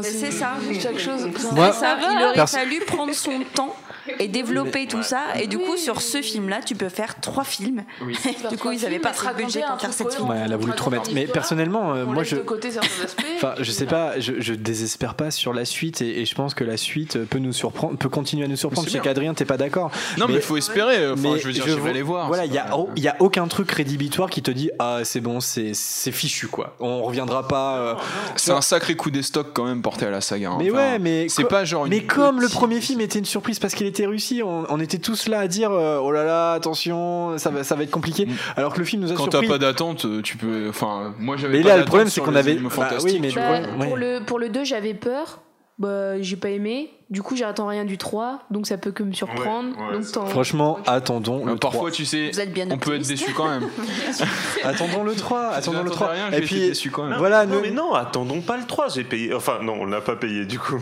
C'est 0.03 0.31
ça. 0.31 0.53
Chaque 0.79 0.99
chose. 0.99 1.27
Moi- 1.53 1.73
ça, 1.73 1.97
il 1.99 2.23
aurait 2.25 2.45
fallu 2.45 2.79
prendre 2.81 3.13
son 3.13 3.39
temps 3.55 3.75
et 4.19 4.27
développer 4.27 4.85
tout 4.87 5.01
ça. 5.01 5.39
Et 5.39 5.47
du 5.47 5.57
coup, 5.57 5.77
sur 5.77 6.01
ce 6.01 6.21
film-là, 6.21 6.59
tu 6.61 6.75
peux 6.75 6.89
faire 6.89 7.19
trois 7.19 7.43
films. 7.43 7.70
du 8.49 8.57
coup, 8.57 8.71
ils 8.71 8.81
n'avaient 8.81 8.99
pas 8.99 9.11
de 9.11 9.37
budget 9.37 9.61
pour 9.67 9.79
faire 9.79 10.09
films. 10.11 10.29
Ouais, 10.29 10.41
elle 10.45 10.53
a 10.53 10.57
voulu 10.57 10.73
trop 10.73 10.89
mettre. 10.89 11.11
Mais 11.13 11.25
personnellement, 11.25 11.93
euh, 11.93 12.05
moi 12.05 12.23
je. 12.23 12.35
de 12.37 12.41
côté 12.41 12.71
certains 12.71 13.03
aspects. 13.03 13.23
Enfin, 13.35 13.55
je 13.59 13.71
sais 13.71 13.85
pas, 13.87 14.19
je, 14.19 14.33
je 14.39 14.53
désespère 14.53 15.15
pas 15.15 15.31
sur 15.31 15.51
la 15.51 15.65
suite 15.65 16.01
et, 16.03 16.21
et 16.21 16.25
je 16.25 16.35
pense 16.35 16.53
que 16.53 16.63
la 16.63 16.77
suite 16.77 17.23
peut 17.25 17.39
nous 17.39 17.53
surprendre, 17.53 17.97
peut 17.97 18.09
continuer 18.09 18.45
à 18.45 18.47
nous 18.47 18.55
surprendre. 18.55 18.87
C'est 18.87 18.93
Je 18.93 18.97
sais 18.97 19.03
qu'Adrien, 19.03 19.33
t'es 19.33 19.45
pas 19.45 19.57
d'accord. 19.57 19.89
Non, 20.17 20.27
mais 20.27 20.35
il 20.35 20.41
faut 20.41 20.57
espérer. 20.57 21.09
Enfin, 21.11 21.21
mais 21.21 21.39
je 21.39 21.47
veux 21.47 21.53
dire, 21.53 21.67
je 21.67 21.73
vais 21.79 21.89
aller 21.89 22.01
voir. 22.03 22.27
Voilà, 22.27 22.45
il 22.45 22.53
y 22.53 22.59
a, 22.59 22.77
oh, 22.77 22.89
y 22.95 23.07
a 23.07 23.15
aucun 23.19 23.47
truc 23.47 23.71
rédhibitoire 23.71 24.29
qui 24.29 24.41
te 24.43 24.51
dit 24.51 24.69
ah 24.77 24.99
c'est 25.03 25.21
bon, 25.21 25.39
c'est 25.39 25.71
c'est 25.73 26.11
fichu 26.11 26.47
quoi. 26.47 26.75
On 26.79 27.01
reviendra 27.01 27.47
pas. 27.47 27.77
euh, 27.77 27.95
C'est 28.35 28.51
un 28.51 28.61
sacré 28.61 28.95
coup 28.95 29.09
des 29.09 29.23
stocks 29.23 29.53
quand 29.53 29.65
même 29.65 29.81
porté 29.81 30.05
à 30.05 30.11
la 30.11 30.21
saga. 30.21 30.51
hein. 30.51 30.57
Mais 30.59 30.69
ouais, 30.71 30.99
mais 30.99 31.27
c'est 31.29 31.45
pas 31.45 31.65
genre. 31.65 31.87
Mais 31.87 32.03
comme 32.03 32.41
le 32.41 32.47
premier 32.49 32.79
film 32.81 33.01
était 33.01 33.19
une 33.19 33.25
surprise 33.25 33.57
parce 33.59 33.73
qu'il 33.73 33.87
était 33.87 34.05
réussi, 34.05 34.41
on, 34.43 34.79
était 34.79 34.97
tous 34.99 35.27
là 35.27 35.39
à 35.39 35.47
dire 35.47 35.71
euh, 35.71 35.99
oh 36.01 36.11
là 36.11 36.23
là 36.23 36.53
attention, 36.53 37.37
ça 37.37 37.49
va 37.49 37.60
ça 37.63 37.75
va 37.75 37.83
être 37.83 37.91
compliqué. 37.91 38.27
Alors 38.55 38.73
que 38.73 38.79
le 38.79 38.85
film 38.85 39.01
nous 39.03 39.11
a. 39.11 39.15
Quand 39.15 39.23
surpris. 39.31 39.47
t'as 39.47 39.53
pas 39.53 39.57
d'attente, 39.59 40.05
euh, 40.05 40.21
tu 40.21 40.37
peux. 40.37 40.67
Enfin, 40.69 41.13
moi 41.19 41.37
j'avais. 41.37 41.57
Mais 41.57 41.63
pas 41.63 41.69
là, 41.69 41.77
le 41.77 41.85
problème, 41.85 42.07
c'est 42.09 42.21
qu'on 42.21 42.35
avait- 42.35 42.55
bah 42.55 42.89
oui, 43.03 43.19
mais 43.21 43.31
Bah, 43.31 43.41
le 43.59 43.63
problème- 43.67 43.85
pour, 43.87 43.93
ouais. 43.93 43.99
le, 44.19 44.25
pour 44.25 44.39
le 44.39 44.49
2, 44.49 44.63
j'avais 44.63 44.93
peur. 44.93 45.41
Bah, 45.79 46.21
j'ai 46.21 46.35
pas 46.35 46.49
aimé. 46.49 46.91
Du 47.09 47.23
coup, 47.23 47.35
j'attends 47.35 47.65
rien 47.65 47.85
du 47.85 47.97
3. 47.97 48.43
Donc, 48.51 48.67
ça 48.67 48.77
peut 48.77 48.91
que 48.91 49.01
me 49.01 49.13
surprendre. 49.13 49.69
Ouais, 49.75 49.97
ouais, 49.97 50.03
donc, 50.13 50.29
Franchement, 50.29 50.77
attendons 50.85 51.41
Euh, 51.47 51.51
le 51.53 51.55
Parfois, 51.55 51.89
3. 51.89 51.91
tu 51.91 52.05
sais, 52.05 52.29
Vous 52.31 52.39
êtes 52.39 52.53
bien 52.53 52.67
on 52.69 52.77
peut 52.77 52.93
être 52.93 53.07
déçu 53.07 53.33
quand 53.33 53.47
même. 53.49 53.63
Attendons 54.63 55.03
le 55.03 55.15
3, 55.15 55.47
attendons 55.47 55.79
le 55.79 55.83
n'attendais 55.85 55.95
3. 55.95 56.07
rien, 56.11 56.31
Et 56.31 56.41
puis 56.41 56.59
déçu 56.59 56.91
quand 56.91 57.05
même. 57.07 57.17
voilà, 57.17 57.45
non, 57.47 57.55
nous- 57.55 57.61
mais 57.61 57.71
non, 57.71 57.93
attendons 57.93 58.41
pas 58.41 58.57
le 58.57 58.65
3, 58.65 58.89
j'ai 58.89 59.03
payé. 59.03 59.33
Enfin, 59.33 59.59
non, 59.63 59.77
on 59.81 59.85
l'a 59.85 60.01
pas 60.01 60.15
payé 60.15 60.45
du 60.45 60.59
coup. 60.59 60.79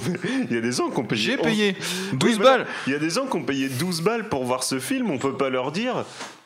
Il 0.50 0.54
y 0.54 0.58
a 0.58 0.62
des 0.62 0.72
gens 0.74 0.90
qui 0.90 1.00
ont 1.00 1.04
payé. 1.06 1.22
J'ai 1.22 1.38
11 1.40 1.44
payé 1.44 1.76
Oui, 2.12 2.18
12 2.18 2.36
voilà. 2.38 2.58
balles. 2.58 2.68
Il 2.88 2.94
y 2.94 2.96
a 2.96 3.00
des 3.00 3.10
gens 3.10 3.26
qui 3.26 3.38
ont 3.38 3.44
payé 3.44 3.70
12 3.70 4.02
balles 4.02 4.28
pour 4.28 4.44
voir 4.44 4.64
ce 4.64 4.80
film, 4.80 5.10
on 5.12 5.18
peut 5.18 5.34
pas 5.38 5.50
leur 5.50 5.72
dire. 5.72 6.04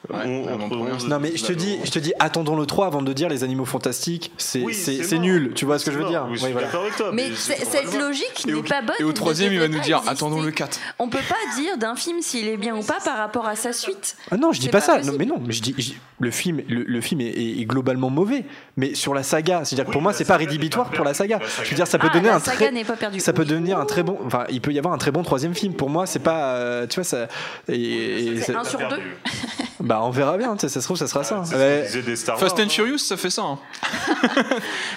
Ouais, 0.09 0.19
on, 0.25 0.72
on- 0.72 0.88
on 1.01 1.07
Non 1.07 1.19
mais 1.19 1.38
je 1.38 1.45
te 1.45 1.53
dis, 1.53 1.80
je 1.85 1.90
te 1.91 1.98
dis, 1.99 2.11
attendons 2.19 2.57
le 2.57 2.65
3 2.65 2.88
avant 2.88 3.01
de 3.01 3.14
dire 3.14 3.30
les 3.30 3.43
animaux 3.45 3.64
fantastiques. 3.64 4.33
C'est 4.38 4.61
Oui, 4.61 4.75
nul. 5.19 5.53
Tu 5.56 5.64
vois 5.65 5.80
ce 5.80 5.85
que 5.85 5.91
je 5.91 5.98
veux 5.99 6.07
dire 6.09 6.27
oui, 6.30 6.38
Oui, 6.43 6.51
voilà. 6.51 6.67
toi. 6.98 7.11
Mais 7.14 7.27
cette 7.35 7.98
logique 7.98 8.45
n'est 8.45 8.61
pas 8.64 8.82
bonne. 8.82 8.95
et 8.99 9.03
au 9.03 9.14
troisième, 9.14 9.53
il 9.53 9.59
va 9.59 9.67
nous 9.69 9.80
dire 9.80 9.98
exister. 9.98 10.11
attendons 10.14 10.41
le 10.41 10.51
4. 10.51 10.77
On 10.99 11.07
peut 11.07 11.19
pas 11.30 11.56
dire 11.61 11.77
d'un 11.77 11.95
film 11.95 12.22
s'il 12.22 12.48
est 12.49 12.57
bien 12.57 12.75
ou 12.75 12.83
pas 12.83 12.98
par 13.03 13.17
rapport 13.17 13.48
à 13.48 13.56
sa 13.56 13.72
suite. 13.72 14.17
Ah 14.30 14.35
non, 14.38 14.51
je 14.51 14.59
dis 14.59 14.67
pas, 14.69 14.80
pas 14.80 14.85
ça. 14.85 15.01
Non, 15.01 15.14
mais 15.17 15.25
non, 15.25 15.41
mais 15.45 15.53
je 15.53 15.61
dis, 15.61 15.73
je 15.77 15.83
dis- 15.83 15.98
le 16.19 16.32
film, 16.32 16.61
le, 16.67 16.83
le 16.83 17.01
film 17.01 17.22
est, 17.22 17.65
globalement 17.65 18.09
mauvais. 18.09 18.43
Mais 18.77 18.95
sur 18.95 19.14
la 19.14 19.23
saga, 19.23 19.64
c'est-à-dire 19.64 19.85
que 19.85 19.91
pour 19.91 20.01
moi, 20.01 20.11
c'est 20.14 20.25
pas 20.25 20.38
rédhibitoire 20.38 20.90
pour 20.91 21.06
la 21.06 21.14
saga. 21.14 21.40
Je 21.64 21.69
veux 21.69 21.75
dire, 21.75 21.88
ça 21.88 21.98
peut 21.98 22.07
Ah, 22.09 22.14
donner 22.14 22.27
la 22.27 22.35
un 22.35 22.40
très, 22.41 22.72
ça 23.19 23.33
peut 23.33 23.45
devenir 23.45 23.80
un 23.80 23.85
très 23.85 24.03
bon. 24.03 24.17
Enfin, 24.25 24.43
il 24.49 24.59
peut 24.59 24.72
y 24.73 24.77
avoir 24.80 24.93
un 24.93 24.98
très 24.98 25.11
bon 25.11 25.23
troisième 25.23 25.56
film. 25.56 25.73
Pour 25.73 25.90
moi, 25.90 26.06
c'est 26.06 26.19
pas, 26.19 26.56
euh, 26.56 26.88
tu 26.88 26.95
vois, 26.95 27.03
ça. 27.06 27.27
C'est- 27.67 28.53
un 28.56 28.64
sur 28.65 28.80
deux. 28.90 28.98
bah, 29.94 30.02
on 30.04 30.10
verra 30.10 30.38
bien. 30.38 30.58
Ça 30.58 30.70
se 30.70 30.80
trouve, 30.80 30.98
ça 30.98 31.08
sera 31.08 31.24
ça. 31.24 31.42
Disait 31.42 32.02
des 32.02 32.16
Star 32.16 32.40
Fast 32.40 32.60
and 32.60 32.64
hein. 32.64 32.70
Furious, 32.70 32.98
ça 32.98 33.16
fait 33.18 33.30
ça. 33.30 33.44
hein. 33.44 33.60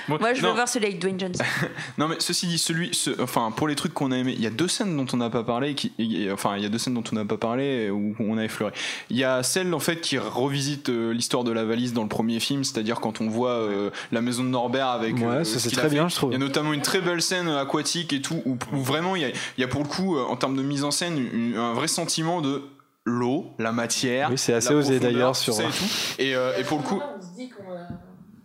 Bon, 0.09 0.17
Moi, 0.21 0.33
je 0.35 0.41
veux 0.41 0.49
non, 0.49 0.55
voir 0.55 0.69
celui 0.69 0.87
avec 0.87 0.99
Dwayne 0.99 1.19
Johnson. 1.21 1.45
non, 1.99 2.09
mais 2.09 2.17
ceci 2.19 2.47
dit, 2.47 2.59
celui, 2.59 2.95
ce- 2.95 3.21
enfin, 3.21 3.51
pour 3.55 3.69
les 3.69 3.75
trucs 3.75 3.93
qu'on 3.93 4.11
a 4.13 4.17
aimé, 4.17 4.33
il 4.37 4.43
y 4.43 4.47
a 4.47 4.51
deux 4.51 4.69
scènes 4.69 4.97
dont 4.97 5.07
on 5.13 5.17
n'a 5.19 5.31
pas 5.31 5.43
parlé, 5.43 5.75
qui, 5.75 5.93
et- 5.99 6.31
enfin, 6.33 6.57
il 6.57 6.63
y 6.63 6.67
a 6.67 6.69
deux 6.69 6.79
scènes 6.79 6.95
dont 6.95 7.05
on 7.13 7.15
n'a 7.15 7.25
pas 7.25 7.37
parlé 7.37 7.91
où 7.91 8.15
on 8.19 8.39
a 8.39 8.45
effleuré. 8.45 8.73
Il 9.11 9.17
y 9.17 9.25
a 9.25 9.43
celle 9.43 9.73
en 9.75 9.81
fait 9.81 10.01
qui 10.01 10.19
revisite 10.19 10.89
euh, 10.89 11.13
l'histoire 11.13 11.45
de 11.45 11.53
la 11.53 11.65
valise 11.65 11.93
dans 11.93 12.03
le 12.03 12.09
premier 12.09 12.41
film, 12.41 12.65
c'est-à-dire 12.65 13.01
quand 13.01 13.21
on 13.21 13.29
voit 13.29 13.51
euh, 13.51 13.91
la 14.13 14.21
maison 14.23 14.43
de 14.45 14.49
Norbert 14.49 14.89
avec. 14.89 15.17
Ouais, 15.17 15.25
euh, 15.25 15.45
ça, 15.45 15.59
ce 15.59 15.69
c'est 15.69 15.77
très 15.77 15.89
bien, 15.89 16.09
je 16.09 16.15
trouve. 16.17 16.31
Il 16.31 16.35
y 16.35 16.37
a 16.37 16.39
notamment 16.39 16.73
une 16.73 16.83
très 16.83 17.01
belle 17.01 17.23
scène 17.23 17.49
aquatique 17.49 18.13
et 18.13 18.23
tout, 18.23 18.41
où, 18.47 18.57
où 18.73 18.81
vraiment 18.81 19.17
il 19.17 19.23
y 19.23 19.25
a, 19.25 19.29
il 19.29 19.61
y 19.61 19.65
a 19.65 19.69
pour 19.69 19.83
le 19.83 19.89
coup, 19.89 20.19
en 20.19 20.37
termes 20.37 20.57
de 20.57 20.63
mise 20.63 20.85
en 20.85 20.91
scène, 20.91 21.19
une- 21.33 21.57
un 21.57 21.73
vrai 21.75 21.89
sentiment 21.89 22.41
de 22.41 22.63
l'eau, 23.07 23.47
la 23.59 23.73
matière. 23.73 24.29
Oui, 24.31 24.37
c'est 24.37 24.53
assez 24.53 24.75
osé, 24.75 25.01
d'ailleurs, 25.01 25.35
sur- 25.37 25.59
et 25.59 25.65
tout. 25.65 25.85
Et, 26.19 26.35
euh, 26.37 26.59
et 26.59 26.65
pour 26.65 26.79
le 26.79 26.85
coup, 26.85 27.01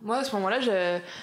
Moi, 0.04 0.16
à 0.16 0.24
ce 0.24 0.34
moment-là, 0.34 0.58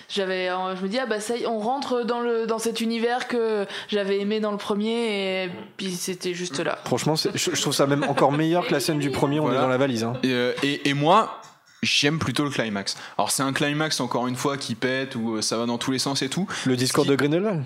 j'avais, 0.08 0.48
euh, 0.50 0.76
je 0.78 0.82
me 0.84 0.88
dis, 0.88 0.98
ah 1.00 1.06
bah 1.06 1.20
ça 1.20 1.36
y 1.36 1.44
est, 1.44 1.48
on 1.48 1.60
rentre 1.60 2.04
dans, 2.04 2.22
le, 2.22 2.48
dans 2.48 2.60
cet 2.60 2.80
univers 2.80 3.28
que 3.28 3.66
j'avais 3.90 4.22
aimé 4.22 4.40
dans 4.40 4.52
le 4.52 4.58
premier, 4.58 5.44
et 5.46 5.50
puis 5.76 5.92
c'était 5.92 6.34
juste 6.34 6.60
là. 6.62 6.78
Franchement, 6.86 7.16
je, 7.16 7.28
je 7.36 7.62
trouve 7.62 7.74
ça 7.74 7.88
même 7.88 8.04
encore 8.06 8.32
meilleur 8.32 8.66
que 8.68 8.72
la 8.72 8.80
scène 8.80 9.00
du 9.00 9.12
premier. 9.12 9.40
On 9.42 9.44
Voilà. 9.44 9.60
est 9.60 9.62
dans 9.64 9.68
la 9.68 9.78
valise. 9.78 10.06
hein. 10.06 10.14
Et, 10.24 10.32
euh, 10.32 10.54
et, 10.64 10.88
et 10.88 10.94
moi, 10.94 11.42
j'aime 11.84 12.20
plutôt 12.20 12.46
le 12.46 12.50
climax. 12.52 12.96
Alors 13.18 13.32
c'est 13.32 13.44
un 13.44 13.52
climax 13.52 14.00
encore 14.00 14.28
une 14.28 14.38
fois 14.38 14.56
qui 14.58 14.76
pète 14.76 15.14
où 15.18 15.36
euh, 15.36 15.42
ça 15.42 15.58
va 15.58 15.66
dans 15.66 15.78
tous 15.78 15.92
les 15.92 16.00
sens 16.00 16.22
et 16.22 16.30
tout. 16.30 16.48
Le 16.66 16.78
discours 16.78 17.04
qui- 17.04 17.10
de 17.10 17.16
Grindelwald. 17.18 17.64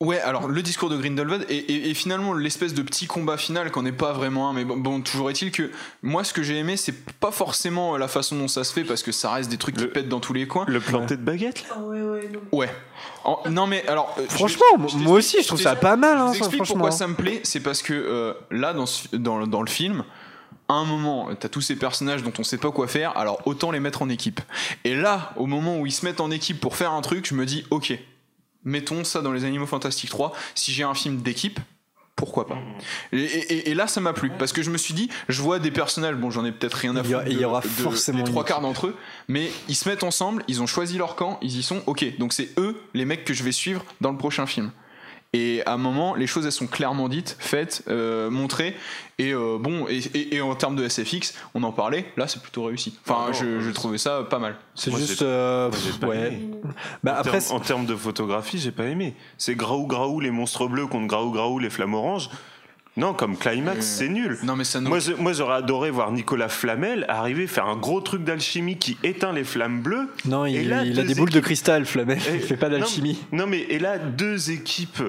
Ouais, 0.00 0.20
alors 0.20 0.48
le 0.48 0.60
discours 0.60 0.90
de 0.90 0.96
Grindelwald 0.98 1.46
et, 1.48 1.56
et- 1.56 1.88
et 1.90 1.94
finalement 1.94 2.34
l'espèce 2.34 2.74
de 2.74 2.82
petit 2.82 3.06
combat 3.06 3.36
final 3.36 3.70
qu'on 3.70 3.82
n'est 3.82 3.92
pas 3.92 4.12
vraiment 4.12 4.50
un, 4.50 4.52
mais 4.52 4.64
bon, 4.64 4.76
bon, 4.76 5.00
toujours 5.00 5.30
est-il 5.30 5.52
que 5.52 5.70
moi 6.02 6.24
ce 6.24 6.32
que 6.32 6.42
j'ai 6.42 6.56
aimé 6.58 6.76
c'est 6.76 7.06
pas 7.20 7.30
forcément 7.30 7.96
la 7.96 8.08
façon 8.08 8.36
dont 8.36 8.48
ça 8.48 8.64
se 8.64 8.72
fait 8.72 8.82
parce 8.82 9.04
que 9.04 9.12
ça 9.12 9.30
reste 9.30 9.50
des 9.50 9.56
trucs 9.56 9.76
qui 9.76 9.82
Le- 9.84 9.90
pètent 9.90 10.08
dans 10.08 10.18
tous 10.20 10.32
les 10.32 10.48
coins. 10.48 10.64
Le 10.66 10.80
planté 10.80 11.16
de 11.16 11.22
baguette 11.22 11.64
là? 11.68 11.76
Ouais. 12.52 12.68
En- 13.22 13.40
non 13.48 13.66
mais 13.68 13.86
alors. 13.86 14.14
euh, 14.18 14.24
je- 14.28 14.34
Franchement, 14.34 14.64
je 14.88 14.96
moi 14.98 15.16
aussi, 15.16 15.38
je 15.40 15.46
trouve 15.46 15.60
ça 15.60 15.76
pas 15.76 15.94
mal. 15.96 16.18
je 16.18 16.22
Hein, 16.22 16.26
vous 16.26 16.32
ça, 16.32 16.38
explique 16.38 16.56
franchement. 16.56 16.74
pourquoi 16.74 16.90
ça 16.90 17.06
me 17.06 17.14
plaît, 17.14 17.40
c'est 17.44 17.60
parce 17.60 17.80
que 17.80 17.94
euh, 17.94 18.34
là, 18.50 18.74
dans, 18.74 18.86
ce- 18.86 19.14
dans, 19.14 19.38
le- 19.38 19.46
dans 19.46 19.62
le 19.62 19.70
film, 19.70 20.04
à 20.68 20.74
un 20.74 20.84
moment, 20.84 21.28
t'as 21.38 21.48
tous 21.48 21.60
ces 21.60 21.76
personnages 21.76 22.22
dont 22.24 22.32
on 22.38 22.42
sait 22.44 22.58
pas 22.58 22.72
quoi 22.72 22.88
faire, 22.88 23.16
alors 23.16 23.40
autant 23.46 23.70
les 23.70 23.80
mettre 23.80 24.02
en 24.02 24.08
équipe. 24.08 24.40
Et 24.82 24.96
là, 24.96 25.32
au 25.36 25.46
moment 25.46 25.78
où 25.78 25.86
ils 25.86 25.92
se 25.92 26.04
mettent 26.04 26.20
en 26.20 26.32
équipe 26.32 26.60
pour 26.60 26.74
faire 26.76 26.92
un 26.92 27.00
truc, 27.00 27.26
je 27.28 27.34
me 27.34 27.46
dis, 27.46 27.64
ok, 27.70 27.96
mettons 28.64 29.04
ça 29.04 29.20
dans 29.22 29.32
les 29.32 29.44
Animaux 29.44 29.66
Fantastiques 29.66 30.10
3, 30.10 30.32
si 30.54 30.72
j'ai 30.72 30.82
un 30.84 30.94
film 30.94 31.22
d'équipe, 31.22 31.60
pourquoi 32.16 32.46
pas 32.46 32.58
et, 33.12 33.18
et- 33.22 33.70
et 33.70 33.74
là, 33.74 33.88
ça 33.88 34.00
m'a 34.00 34.12
plu, 34.12 34.30
parce 34.38 34.52
que 34.52 34.62
je 34.62 34.70
me 34.70 34.78
suis 34.78 34.94
dit, 34.94 35.08
je 35.28 35.42
vois 35.42 35.58
des 35.58 35.72
personnages, 35.72 36.14
bon, 36.14 36.30
j'en 36.30 36.44
ai 36.44 36.52
peut-être 36.52 36.74
rien 36.74 36.94
à 36.96 37.00
Il 37.02 37.10
y 37.10 37.14
a- 37.14 37.18
foutre. 37.18 37.30
il 37.32 37.36
y 37.36 37.40
de- 37.40 37.44
aura 37.44 37.60
de- 37.60 37.66
forcément 37.66 38.20
une 38.20 38.24
trois 38.26 38.44
quarts 38.44 38.60
d'entre 38.60 38.86
eux, 38.86 38.96
mais 39.26 39.50
ils 39.68 39.74
se 39.74 39.88
mettent 39.88 40.04
ensemble, 40.04 40.44
ils 40.46 40.62
ont 40.62 40.66
choisi 40.68 40.96
leur 40.96 41.16
camp, 41.16 41.38
ils 41.42 41.58
y 41.58 41.62
sont, 41.64 41.82
ok, 41.86 42.16
donc 42.18 42.32
c'est 42.32 42.50
eux, 42.58 42.80
les 42.94 43.04
mecs 43.04 43.24
que 43.24 43.34
je 43.34 43.42
vais 43.42 43.50
suivre 43.52 43.84
dans 44.00 44.12
le 44.12 44.18
prochain 44.18 44.46
film. 44.46 44.70
Et 45.34 45.62
à 45.66 45.72
un 45.74 45.76
moment, 45.76 46.14
les 46.14 46.26
choses 46.26 46.46
elles 46.46 46.52
sont 46.52 46.66
clairement 46.68 47.08
dites, 47.08 47.36
faites, 47.38 47.82
euh, 47.88 48.30
montrées. 48.30 48.74
Et 49.18 49.32
euh, 49.34 49.58
bon, 49.60 49.86
et, 49.88 49.98
et- 50.14 50.36
et 50.36 50.40
en 50.40 50.54
termes 50.54 50.76
de 50.76 50.88
SFX, 50.88 51.34
on 51.54 51.62
en 51.64 51.72
parlait. 51.72 52.06
Là, 52.16 52.26
c'est 52.28 52.40
plutôt 52.40 52.64
réussi. 52.64 52.96
Enfin, 53.06 53.26
Ah 53.28 53.32
je, 53.32 53.70
trouvais 53.70 53.98
ça 53.98 54.22
pas 54.30 54.38
mal. 54.38 54.56
C'est 54.74 54.90
juste. 54.94 55.22
euh, 55.22 55.70
pas 56.00 56.06
ouais. 56.06 56.38
Bah 57.02 57.14
En 57.16 57.20
après, 57.20 57.40
termes- 57.40 57.56
en 57.56 57.60
termes 57.60 57.86
de 57.86 57.96
photographie, 57.96 58.58
j'ai 58.58 58.72
pas 58.72 58.86
aimé. 58.86 59.14
C'est 59.36 59.54
Graou 59.56 59.86
Graou 59.86 60.20
les 60.20 60.30
monstres 60.30 60.66
bleus 60.68 60.86
contre 60.86 61.08
Graou 61.08 61.30
Graou 61.32 61.58
les 61.58 61.70
flammes 61.70 61.94
oranges. 61.94 62.30
Non, 62.96 63.12
comme 63.12 63.36
climax, 63.36 63.84
c'est 63.84 64.08
nul. 64.08 64.38
Non, 64.44 64.54
mais 64.54 64.62
ça 64.62 64.80
nous. 64.80 64.88
Moi, 64.88 65.00
je- 65.00 65.14
moi, 65.14 65.32
j'aurais 65.32 65.56
adoré 65.56 65.90
voir 65.90 66.12
Nicolas 66.12 66.48
Flamel 66.48 67.04
arriver 67.08 67.48
faire 67.48 67.66
un 67.66 67.76
gros 67.76 68.00
truc 68.00 68.22
d'alchimie 68.22 68.78
qui 68.78 68.96
éteint 69.02 69.32
les 69.32 69.42
flammes 69.42 69.80
bleues. 69.82 70.08
non, 70.26 70.46
il, 70.46 70.54
Et 70.56 70.62
là, 70.62 70.84
il 70.84 71.00
a 71.00 71.02
des 71.02 71.16
boules 71.16 71.30
de 71.30 71.40
cristal, 71.40 71.86
Flamel. 71.86 72.18
Eh, 72.30 72.34
Il 72.36 72.40
fait 72.40 72.56
pas 72.56 72.68
d'alchimie. 72.68 73.18
Non, 73.32 73.38
non, 73.44 73.46
mais 73.48 73.62
et 73.62 73.80
là, 73.80 73.98
deux 73.98 74.52
équipes 74.52 75.02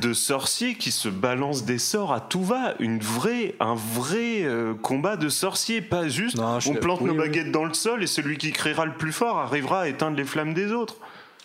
de 0.00 0.12
sorciers 0.14 0.76
qui 0.76 0.90
se 0.90 1.10
balancent 1.10 1.66
des 1.66 1.78
sorts 1.78 2.14
à 2.14 2.20
tout 2.20 2.42
va. 2.42 2.74
Une 2.80 3.00
vraie, 3.00 3.54
un 3.60 3.74
vrai 3.74 4.42
euh, 4.44 4.72
combat 4.72 5.16
de 5.16 5.28
sorciers, 5.28 5.82
pas 5.82 6.08
juste 6.08 6.36
Non, 6.38 6.58
on 6.66 6.72
plante 6.74 7.00
oui, 7.02 7.08
nos 7.08 7.12
oui. 7.12 7.18
baguettes 7.18 7.52
dans 7.52 7.66
le 7.66 7.74
sol 7.74 8.02
et 8.02 8.06
celui 8.06 8.38
qui 8.38 8.50
criera 8.52 8.86
le 8.86 8.94
plus 8.94 9.12
fort 9.12 9.36
arrivera 9.38 9.82
à 9.82 9.88
éteindre 9.88 10.16
les 10.16 10.24
flammes 10.24 10.54
des 10.54 10.72
autres. 10.72 10.96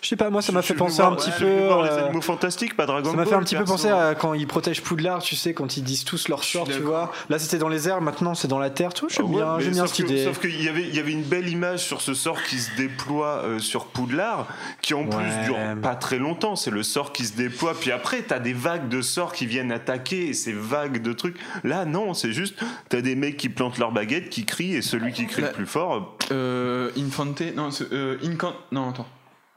Je 0.01 0.07
sais 0.07 0.15
pas, 0.15 0.31
moi 0.31 0.41
ça 0.41 0.51
m'a 0.51 0.63
fait 0.63 0.73
penser 0.73 0.97
voir- 1.01 1.13
un 1.13 1.15
petit 1.15 1.29
peu. 1.37 1.45
les 1.45 1.51
euh, 1.51 2.05
animaux 2.05 2.21
fantastiques, 2.21 2.75
pas 2.75 2.87
Dragon 2.87 3.11
Ça 3.11 3.15
m'a 3.15 3.25
fait 3.25 3.35
un 3.35 3.43
petit 3.43 3.55
peu 3.55 3.63
penser 3.65 3.87
à 3.89 4.15
quand 4.15 4.33
ils 4.33 4.47
protègent 4.47 4.81
Poudlard, 4.81 5.21
tu 5.21 5.35
sais, 5.35 5.53
quand 5.53 5.77
ils 5.77 5.83
disent 5.83 6.05
tous 6.05 6.27
leur 6.27 6.43
sort, 6.43 6.67
tu 6.67 6.79
vois. 6.79 7.11
Là 7.29 7.37
c'était 7.37 7.59
dans 7.59 7.67
les 7.69 7.87
airs, 7.87 8.01
maintenant 8.01 8.33
c'est 8.33 8.47
dans 8.47 8.57
la 8.57 8.71
terre, 8.71 8.93
vois. 9.01 9.09
J'aime 9.09 9.25
Ah 9.27 9.57
ouais, 9.57 9.61
bien, 9.63 9.71
bien 9.71 9.81
sauf 9.85 9.93
cette 9.95 10.05
que- 10.07 10.11
idée. 10.11 10.23
Sauf 10.25 10.39
qu'il 10.39 10.59
y 10.63 10.67
avait, 10.67 10.87
il 10.87 10.95
y 10.95 10.99
avait 10.99 11.11
une 11.11 11.21
belle 11.21 11.47
image 11.49 11.81
sur 11.85 12.01
ce 12.01 12.15
sort 12.15 12.41
qui 12.41 12.57
se 12.57 12.75
déploie 12.77 13.43
euh, 13.45 13.59
sur 13.59 13.85
Poudlard, 13.85 14.47
qui 14.81 14.95
en 14.95 15.03
Ouais. 15.03 15.09
plus 15.09 15.45
dure 15.45 15.57
pas 15.83 15.93
très 15.95 16.17
longtemps. 16.17 16.55
C'est 16.55 16.71
le 16.71 16.81
sort 16.81 17.13
qui 17.13 17.25
se 17.25 17.37
déploie, 17.37 17.75
puis 17.79 17.91
après 17.91 18.23
t'as 18.23 18.39
des 18.39 18.53
vagues 18.53 18.89
de 18.89 19.03
sorts 19.03 19.33
qui 19.33 19.45
viennent 19.45 19.71
attaquer, 19.71 20.29
et 20.29 20.33
ces 20.33 20.51
vagues 20.53 21.03
de 21.03 21.13
trucs. 21.13 21.37
Là, 21.63 21.85
non, 21.85 22.15
c'est 22.15 22.31
juste 22.31 22.55
t'as 22.89 23.01
des 23.01 23.15
mecs 23.15 23.37
qui 23.37 23.49
plantent 23.49 23.77
leur 23.77 23.91
baguette, 23.91 24.29
qui 24.31 24.45
crient, 24.45 24.75
et 24.77 24.81
celui 24.81 25.13
qui 25.13 25.27
crie 25.27 25.43
le 25.43 25.51
plus 25.51 25.67
fort. 25.67 26.17
Euh, 26.31 26.89
Infante, 26.97 27.43
non, 27.55 27.69
c'est, 27.69 27.93
euh, 27.93 28.17
Incan, 28.25 28.53
non, 28.71 28.89
attends. 28.89 29.07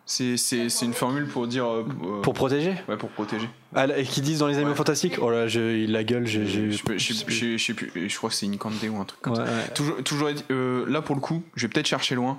C'est, 0.06 0.36
une 0.82 0.92
formule 0.92 1.26
pour 1.26 1.46
dire. 1.46 1.64
euh, 1.66 1.86
euh, 2.04 2.20
Pour 2.20 2.34
protéger 2.34 2.74
Ouais, 2.88 2.96
pour 2.98 3.08
protéger. 3.10 3.48
Ah, 3.74 3.86
et 3.96 4.04
qui 4.04 4.20
disent 4.20 4.40
dans 4.40 4.46
les 4.48 4.56
animaux 4.56 4.74
fantastiques 4.74 5.16
Oh 5.20 5.30
là, 5.30 5.48
je, 5.48 5.86
la 5.90 6.04
gueule, 6.04 6.26
j'ai. 6.26 6.46
Je, 6.46 6.70
je, 6.70 6.76
sais- 6.76 6.82
plus, 7.74 8.08
je 8.08 8.16
crois 8.16 8.28
que 8.28 8.36
c'est 8.36 8.46
Incante 8.46 8.74
ou 8.90 8.96
un 9.00 9.04
truc 9.04 9.20
comme 9.22 9.32
Ouais, 9.32 9.38
ça. 9.38 9.44
ouais. 9.44 9.68
Toujours, 9.74 10.02
toujours 10.02 10.28
euh, 10.50 10.84
là 10.88 11.00
pour 11.00 11.14
le 11.14 11.22
coup, 11.22 11.42
je 11.56 11.66
vais 11.66 11.72
peut-être 11.72 11.86
chercher 11.86 12.14
loin. 12.16 12.38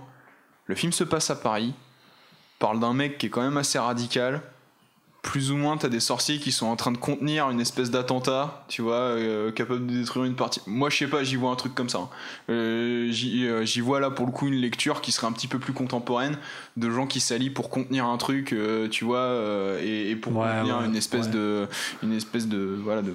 Le 0.68 0.76
film 0.76 0.92
se 0.92 1.04
passe 1.04 1.30
à 1.32 1.36
Paris, 1.36 1.74
parle 2.60 2.80
d'un 2.80 2.94
mec 2.94 3.18
qui 3.18 3.26
est 3.28 3.30
quand 3.30 3.42
même 3.44 3.58
assez 3.58 3.80
radical. 3.80 4.42
Plus 5.26 5.52
ou 5.52 5.58
moins, 5.58 5.76
t'as 5.76 5.90
des 5.90 6.00
sorciers 6.00 6.38
qui 6.38 6.52
sont 6.52 6.68
en 6.68 6.76
train 6.76 6.92
de 6.92 7.00
contenir 7.00 7.50
une 7.50 7.60
espèce 7.60 7.90
d'attentat, 7.90 8.64
tu 8.68 8.84
vois, 8.84 8.94
euh, 8.94 9.52
capable 9.52 9.88
de 9.88 9.98
détruire 9.98 10.24
une 10.24 10.36
partie. 10.36 10.62
Moi, 10.68 10.92
je 10.92 10.98
sais 10.98 11.08
pas, 11.08 11.24
j'y 11.24 11.36
vois 11.36 11.50
un 11.50 11.56
truc 11.56 11.74
comme 11.74 11.90
ça. 11.90 11.98
hein. 11.98 12.10
Euh, 12.50 13.08
j'y 13.10 13.46
euh, 13.48 13.66
j'y 13.66 13.82
vois 13.82 14.00
là 14.00 14.12
pour 14.12 14.28
le 14.28 14.32
coup 14.32 14.48
une 14.48 14.54
lecture 14.62 15.02
qui 15.02 15.12
serait 15.12 15.26
un 15.26 15.32
petit 15.32 15.48
peu 15.48 15.58
plus 15.58 15.74
contemporaine 15.74 16.38
de 16.78 16.92
gens 16.92 17.08
qui 17.08 17.20
s'allient 17.20 17.50
pour 17.50 17.72
contenir 17.72 18.06
un 18.06 18.18
truc, 18.18 18.56
tu 18.92 19.04
vois, 19.04 19.32
et, 19.82 20.12
et 20.12 20.16
pour 20.16 20.36
Ouais, 20.38 20.46
contenir 20.48 20.78
ouais, 20.78 20.86
une 20.86 20.96
espèce 20.96 21.26
ouais. 21.26 21.32
de, 21.32 21.68
une 22.04 22.14
espèce 22.14 22.48
de, 22.48 22.78
voilà, 22.84 23.02
de 23.02 23.14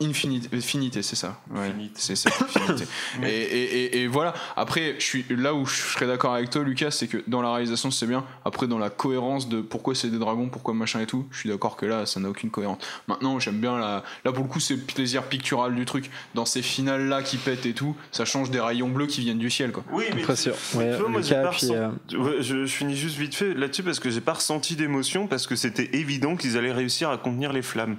jeu 0.00 0.08
infinité, 0.08 0.60
finité, 0.60 1.02
c'est 1.02 1.16
ça. 1.16 1.40
Ouais, 1.54 1.72
c'est 1.94 2.16
ça, 2.16 2.30
et, 3.22 3.26
et, 3.28 3.62
et, 3.62 4.02
et 4.02 4.06
voilà. 4.06 4.34
Après, 4.56 4.96
je 4.98 5.04
suis 5.04 5.24
là 5.30 5.54
où 5.54 5.66
je 5.66 5.74
serais 5.74 6.06
d'accord 6.06 6.34
avec 6.34 6.50
toi, 6.50 6.62
Lucas, 6.62 6.90
c'est 6.90 7.06
que 7.06 7.22
dans 7.26 7.42
la 7.42 7.50
réalisation 7.52 7.90
c'est 7.90 8.06
bien. 8.06 8.24
Après, 8.44 8.66
dans 8.66 8.78
la 8.78 8.90
cohérence 8.90 9.48
de 9.48 9.60
pourquoi 9.60 9.94
c'est 9.94 10.08
des 10.08 10.18
dragons, 10.18 10.48
pourquoi 10.48 10.74
machin 10.74 11.00
et 11.00 11.06
tout, 11.06 11.26
je 11.30 11.38
suis 11.40 11.48
d'accord 11.48 11.76
que 11.76 11.86
là, 11.86 12.06
ça 12.06 12.20
n'a 12.20 12.28
aucune 12.30 12.50
cohérence. 12.50 12.78
Maintenant, 13.08 13.38
j'aime 13.38 13.60
bien 13.60 13.78
la, 13.78 14.02
là 14.24 14.32
pour 14.32 14.44
le 14.44 14.48
coup, 14.50 14.60
c'est 14.60 14.74
le 14.74 14.80
plaisir 14.80 15.24
pictural 15.24 15.74
du 15.74 15.84
truc. 15.84 16.10
Dans 16.34 16.44
ces 16.44 16.62
finales 16.62 17.08
là 17.08 17.22
qui 17.22 17.36
pètent 17.36 17.66
et 17.66 17.74
tout, 17.74 17.96
ça 18.12 18.24
change 18.24 18.50
des 18.50 18.60
rayons 18.60 18.88
bleus 18.88 19.06
qui 19.06 19.20
viennent 19.20 19.38
du 19.38 19.50
ciel, 19.50 19.72
quoi. 19.72 19.84
Oui, 19.92 20.04
mais 20.14 20.22
Très 20.22 20.36
sûr. 20.36 20.54
tu 20.70 20.76
Ouais, 20.78 20.96
vois, 20.96 21.08
moi, 21.08 21.20
Lucas, 21.20 21.50
puis, 21.50 21.68
euh, 21.72 21.88
Ouais, 22.18 22.36
je, 22.42 22.64
je 22.64 22.74
finis 22.74 22.96
juste 22.96 23.16
vite 23.16 23.34
fait 23.34 23.54
là-dessus 23.54 23.82
parce 23.82 24.00
que 24.00 24.10
j'ai 24.10 24.20
pas 24.20 24.34
ressenti 24.34 24.76
d'émotion 24.76 25.26
parce 25.26 25.46
que 25.46 25.56
c'était 25.56 25.90
évident 25.96 26.36
qu'ils 26.36 26.56
allaient 26.56 26.72
réussir 26.72 27.10
à 27.10 27.18
contenir 27.18 27.52
les 27.52 27.62
flammes. 27.62 27.96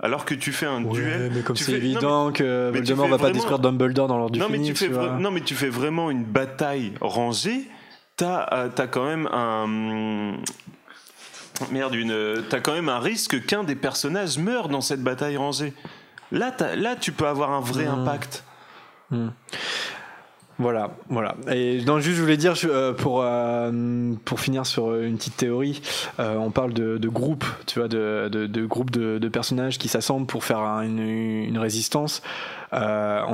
Alors 0.00 0.24
que 0.26 0.34
tu 0.34 0.52
fais 0.52 0.66
un 0.66 0.84
Ouais, 0.84 0.92
duel. 0.92 1.32
mais 1.34 1.40
comme 1.40 1.56
c'est 1.56 1.64
fais- 1.72 1.76
évident 1.78 2.26
mais- 2.26 2.32
que 2.34 2.70
Voldemort 2.72 3.08
va 3.08 3.18
pas 3.18 3.30
détruire 3.30 3.58
Dumbledore 3.58 4.08
dans 4.08 4.18
l'ordre 4.18 4.32
du 4.32 4.38
non, 4.40 4.48
mais 4.50 4.60
tu 4.60 4.74
fais 4.74 4.88
vra- 4.88 5.18
non, 5.18 5.30
mais 5.30 5.40
tu 5.40 5.54
fais 5.54 5.70
vraiment 5.70 6.10
une 6.10 6.24
bataille 6.24 6.92
rangée. 7.00 7.62
T'as 8.16 8.46
euh, 8.52 8.68
quand 8.90 9.04
même 9.06 9.26
un. 9.32 10.36
Merde, 11.72 11.94
une. 11.94 12.42
T'as 12.50 12.60
quand 12.60 12.74
même 12.74 12.88
un 12.90 12.98
risque 12.98 13.44
qu'un 13.46 13.64
des 13.64 13.76
personnages 13.76 14.36
meure 14.38 14.68
dans 14.68 14.82
cette 14.82 15.02
bataille 15.02 15.36
rangée. 15.38 15.72
Là, 16.32 16.54
là 16.76 16.96
tu 16.96 17.12
peux 17.12 17.26
avoir 17.26 17.52
un 17.52 17.60
vrai 17.60 17.86
Hmm. 17.86 18.00
impact. 18.00 18.44
Voilà, 20.58 20.90
voilà. 21.10 21.34
Et 21.52 21.84
non, 21.84 21.98
juste, 22.00 22.16
je 22.16 22.22
voulais 22.22 22.38
dire, 22.38 22.54
euh, 22.64 22.94
pour, 22.94 23.20
euh, 23.22 24.14
pour 24.24 24.40
finir 24.40 24.64
sur 24.64 24.94
une 24.96 25.16
petite 25.18 25.36
théorie, 25.36 25.82
euh, 26.18 26.36
on 26.36 26.50
parle 26.50 26.72
de, 26.72 26.96
de 26.96 27.08
groupes, 27.10 27.44
tu 27.66 27.78
vois, 27.78 27.88
de, 27.88 28.28
de, 28.32 28.46
de 28.46 28.64
groupes 28.64 28.90
de, 28.90 29.18
de 29.18 29.28
personnages 29.28 29.76
qui 29.76 29.88
s'assemblent 29.88 30.26
pour 30.26 30.44
faire 30.44 30.60
un- 30.60 30.80
une, 30.82 30.98
une 31.00 31.58
résistance. 31.58 32.22
On 32.72 32.76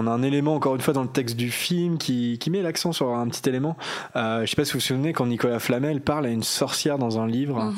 a 0.07 0.11
un 0.11 0.23
élément, 0.23 0.55
encore 0.55 0.75
une 0.75 0.81
fois, 0.81 0.95
dans 0.95 1.03
le 1.03 1.09
texte 1.09 1.37
du 1.37 1.51
film 1.51 1.97
qui, 1.99 2.39
qui 2.39 2.51
met 2.51 2.63
l'accent 2.63 2.93
sur 2.93 3.09
un 3.15 3.27
petit 3.29 3.49
élément. 3.49 3.77
Je 4.15 4.45
sais 4.47 4.57
pas 4.57 4.65
si 4.65 4.73
vous 4.73 4.79
vous 4.79 4.85
souvenez, 4.85 5.13
quand 5.13 5.27
Nicolas 5.27 5.59
Flamel 5.59 6.01
parle 6.01 6.27
à 6.27 6.29
une 6.31 6.43
sorcière 6.45 6.99
dans 6.99 7.19
un 7.21 7.27
livre. 7.27 7.63
Mhm. 7.63 7.73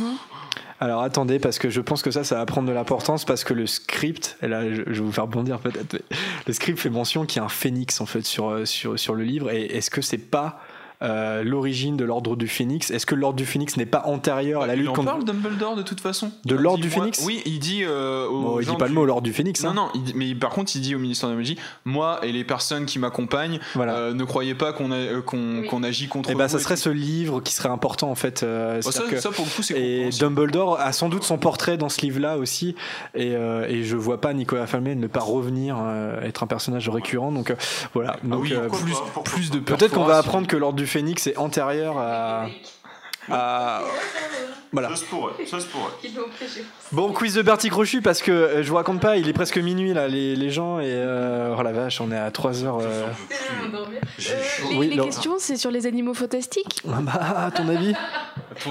Alors 0.85 1.01
attendez, 1.01 1.39
parce 1.39 1.59
que 1.59 1.71
je 1.71 1.81
pense 1.81 2.03
que 2.03 2.11
ça, 2.11 2.25
ça 2.25 2.35
va 2.35 2.45
prendre 2.45 2.69
de 2.69 2.73
l'importance, 2.75 3.25
parce 3.25 3.43
que 3.43 3.55
le 3.55 3.67
script, 3.67 4.37
et 4.43 4.49
là 4.49 4.71
je, 4.71 4.83
vais 4.83 5.01
vous 5.01 5.13
faire 5.13 5.27
bondir 5.27 5.59
peut-être, 5.59 6.03
le 6.47 6.53
script 6.53 6.79
fait 6.79 6.91
mention 6.91 7.25
qu'il 7.25 7.39
y 7.39 7.41
a 7.41 7.45
un 7.47 7.49
phénix 7.49 8.03
en 8.03 8.07
fait 8.07 8.21
sur, 8.21 8.51
euh, 8.51 8.67
sur, 8.67 8.99
sur 8.99 9.15
le 9.15 9.25
livre, 9.25 9.51
et 9.51 9.65
est-ce 9.65 9.89
que 9.89 10.03
c'est 10.03 10.19
pas 10.19 10.61
euh, 11.05 11.45
l'origine 11.45 11.97
de 11.97 12.05
l'ordre 12.05 12.35
du 12.37 12.49
phénix 12.49 12.91
Est-ce 12.91 13.07
que 13.07 13.15
l'ordre 13.15 13.37
du 13.37 13.45
phénix 13.47 13.77
n'est 13.77 13.87
pas 13.87 14.03
antérieur 14.07 14.63
à 14.63 14.67
la 14.67 14.75
Il 14.75 14.81
lutte 14.81 14.89
en 14.89 14.93
contre... 14.95 15.11
parle 15.11 15.25
Dumbledore 15.25 15.77
de 15.77 15.83
toute 15.83 16.01
façon. 16.01 16.33
De 16.45 16.55
Il 16.55 16.61
l'ordre 16.61 16.81
du 16.83 16.89
moi- 16.89 16.99
Phénix 17.01 17.23
Oui, 17.25 17.43
il 17.47 17.59
dit. 17.59 17.83
euh, 17.85 18.27
aux 18.27 18.41
Bon, 18.43 18.61
il 18.61 18.67
dit 18.67 18.77
pas 18.77 18.85
le 18.87 18.91
du- 18.91 18.95
mot 18.97 19.05
l'ordre 19.05 19.23
du 19.23 19.33
phénix. 19.33 19.63
Non, 19.63 19.71
hein. 19.71 19.75
non, 19.75 19.89
il 19.95 20.03
dit- 20.03 20.13
mais 20.17 20.35
par 20.35 20.51
contre, 20.51 20.73
il 20.75 20.81
dit 20.81 20.95
au 20.95 20.99
ministère 20.99 21.29
de 21.29 21.35
la 21.35 21.39
Magie 21.39 21.57
Moi 21.85 22.19
et 22.25 22.33
les 22.33 22.45
personnes 22.45 22.87
qui 22.87 22.99
m'accompagnent, 22.99 23.61
Voilà. 23.75 23.95
euh, 23.97 24.15
ne 24.15 24.25
croyez 24.25 24.55
pas 24.55 24.73
qu'on 24.73 24.91
a- 24.91 24.97
euh, 24.97 25.23
qu'on 25.23 25.63
qu'on 25.69 25.83
agit 25.83 26.09
contre 26.09 26.31
Et 26.31 26.35
bah 26.35 26.47
vous 26.47 26.53
ça 26.53 26.59
et 26.59 26.63
serait 26.63 26.75
tout. 26.77 26.81
ce 26.83 26.89
livre 26.91 27.41
qui 27.41 27.53
serait 27.53 27.69
important 27.69 28.11
en 28.11 28.15
fait. 28.15 28.43
euh, 28.43 28.81
Bah, 28.85 28.91
ça, 28.93 29.03
que- 29.09 29.21
ça, 29.21 29.31
pour 29.31 29.45
le 29.45 29.51
coup, 29.51 29.63
c'est 29.63 29.75
Et 29.75 29.77
compréhensible. 30.11 30.25
Dumbledore 30.27 30.81
a 30.81 30.93
sans 30.93 31.09
doute 31.09 31.25
son 31.25 31.39
portrait 31.39 31.77
dans 31.77 31.89
ce 31.89 32.01
livre-là 32.01 32.39
aussi, 32.39 32.75
et, 33.15 33.35
euh, 33.37 33.67
et 33.69 33.85
je 33.85 33.97
vois 33.97 34.21
pas 34.21 34.33
Nicolas 34.33 34.67
Flamel 34.67 34.99
ne 34.99 35.07
pas 35.07 35.21
revenir 35.21 35.77
euh, 35.81 36.21
être 36.23 36.43
un 36.43 36.47
personnage 36.47 36.89
récurrent. 36.89 37.33
Donc 37.33 37.51
euh, 37.51 37.55
voilà. 37.95 38.17
Ah 38.17 38.27
Donc, 38.27 38.43
oui, 38.45 38.53
euh, 38.55 38.69
plus, 38.69 38.95
plus 39.25 39.51
de 39.51 39.59
Peut-être 39.59 39.93
qu'on 39.95 40.05
va 40.05 40.19
apprendre 40.19 40.47
que 40.47 40.57
l'ordre 40.57 40.77
du 40.77 40.87
Phénix 40.95 41.27
est 41.27 41.37
antérieur 41.37 41.99
à. 41.99 42.47
à- 43.29 43.83
Voilà. 44.73 44.91
Ça 44.91 44.97
se 44.97 45.05
pourrait, 45.07 45.33
ça 45.47 45.59
se 45.61 45.67
pourrait. 45.67 45.93
Bon, 46.93 47.13
quiz 47.13 47.35
de 47.35 47.43
Bertie 47.43 47.69
Crochu 47.69 48.01
parce 48.01 48.23
que 48.23 48.31
euh, 48.31 48.63
je 48.63 48.69
vous 48.69 48.75
raconte 48.77 49.01
pas, 49.01 49.17
il 49.17 49.29
est 49.29 49.33
presque 49.33 49.57
minuit 49.59 49.93
là, 49.93 50.07
les, 50.09 50.35
les 50.37 50.51
gens, 50.51 50.79
et 50.81 50.85
euh, 50.87 51.55
oh 51.59 51.63
la 51.63 51.73
vache, 51.73 52.01
on 52.01 52.11
est 52.13 52.17
à 52.19 52.31
3 52.31 52.65
heures. 52.65 52.79
euh. 52.81 53.07
Les, 54.71 54.77
Oui, 54.77 54.89
les 54.91 54.99
questions, 54.99 55.35
c'est 55.39 55.57
sur 55.57 55.71
les 55.73 55.87
animaux 55.87 56.15
fantastiques. 56.15 56.81
Ah 56.89 56.99
bah, 57.01 57.45
à 57.47 57.51
ton 57.51 57.69
avis 57.69 57.95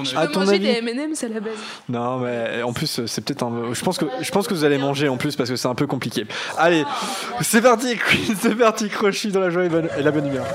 Je 0.02 0.16
À 0.16 0.26
peux 0.26 0.32
ton 0.32 0.40
manger 0.40 0.54
avis 0.54 0.60
des 0.82 0.90
M&M's 0.90 1.24
à 1.24 1.28
la 1.28 1.40
base. 1.40 1.52
Non, 1.90 2.18
mais 2.18 2.62
en 2.62 2.72
plus, 2.72 3.04
c'est 3.06 3.24
peut-être 3.24 3.42
un. 3.42 3.72
Je 3.74 3.82
pense 3.84 3.98
que 3.98 4.06
je 4.20 4.30
pense 4.30 4.46
que 4.48 4.54
vous 4.54 4.64
allez 4.64 4.78
manger 4.78 5.08
en 5.08 5.16
plus 5.18 5.36
parce 5.36 5.50
que 5.50 5.56
c'est 5.56 5.68
un 5.68 5.74
peu 5.74 5.86
compliqué. 5.86 6.26
Allez, 6.58 6.84
c'est 7.42 7.60
parti, 7.62 7.96
quiz 7.98 8.40
de 8.42 8.54
Bertie 8.54 8.88
Crochu 8.88 9.28
dans 9.28 9.40
la 9.40 9.50
joie 9.50 9.64
et, 9.64 9.68
bonne- 9.68 9.90
et 9.98 10.02
la 10.02 10.10
bonne 10.10 10.26
humeur. 10.26 10.46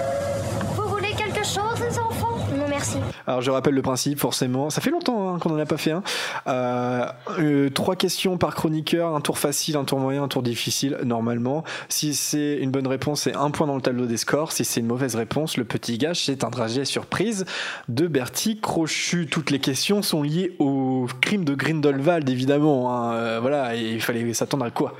Alors 3.29 3.41
je 3.43 3.51
rappelle 3.51 3.75
le 3.75 3.83
principe, 3.83 4.17
forcément. 4.17 4.71
Ça 4.71 4.81
fait 4.81 4.89
longtemps 4.89 5.35
hein, 5.35 5.37
qu'on 5.37 5.49
n'en 5.49 5.59
a 5.59 5.65
pas 5.67 5.77
fait 5.77 5.91
un. 5.91 6.01
Euh, 6.47 7.05
euh, 7.37 7.69
trois 7.69 7.95
questions 7.95 8.39
par 8.39 8.55
chroniqueur, 8.55 9.15
un 9.15 9.21
tour 9.21 9.37
facile, 9.37 9.77
un 9.77 9.83
tour 9.83 9.99
moyen, 9.99 10.23
un 10.23 10.27
tour 10.27 10.41
difficile, 10.41 10.97
normalement. 11.05 11.63
Si 11.89 12.15
c'est 12.15 12.57
une 12.59 12.71
bonne 12.71 12.87
réponse, 12.87 13.21
c'est 13.21 13.35
un 13.35 13.51
point 13.51 13.67
dans 13.67 13.75
le 13.75 13.83
tableau 13.83 14.07
des 14.07 14.17
scores. 14.17 14.51
Si 14.51 14.65
c'est 14.65 14.79
une 14.79 14.87
mauvaise 14.87 15.13
réponse, 15.13 15.57
le 15.57 15.63
petit 15.63 15.99
gage, 15.99 16.25
c'est 16.25 16.43
un 16.43 16.49
trajet 16.49 16.85
surprise 16.85 17.45
de 17.87 18.07
Bertie 18.07 18.59
Crochu. 18.59 19.27
Toutes 19.27 19.51
les 19.51 19.59
questions 19.59 20.01
sont 20.01 20.23
liées 20.23 20.55
au 20.57 21.05
crime 21.21 21.45
de 21.45 21.53
Grindelwald, 21.53 22.27
évidemment. 22.27 22.91
hein. 22.91 23.13
Euh, 23.13 23.39
voilà, 23.39 23.75
et 23.75 23.91
il 23.91 24.01
fallait 24.01 24.33
s'attendre 24.33 24.65
à 24.65 24.71
quoi? 24.71 24.95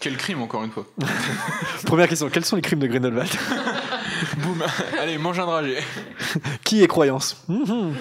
Quel 0.00 0.16
crime, 0.16 0.42
encore 0.42 0.64
une 0.64 0.72
fois? 0.72 0.84
Première 1.86 2.08
question, 2.08 2.28
quels 2.28 2.44
sont 2.44 2.56
les 2.56 2.62
crimes 2.62 2.80
de 2.80 2.88
Grindelwald? 2.88 3.30
Boum 4.38 4.62
Allez, 5.00 5.18
mange 5.18 5.38
un 5.38 5.46
dragé. 5.46 5.78
Qui 6.64 6.82
est 6.82 6.86
croyance 6.88 7.42
Mhm. 7.48 7.94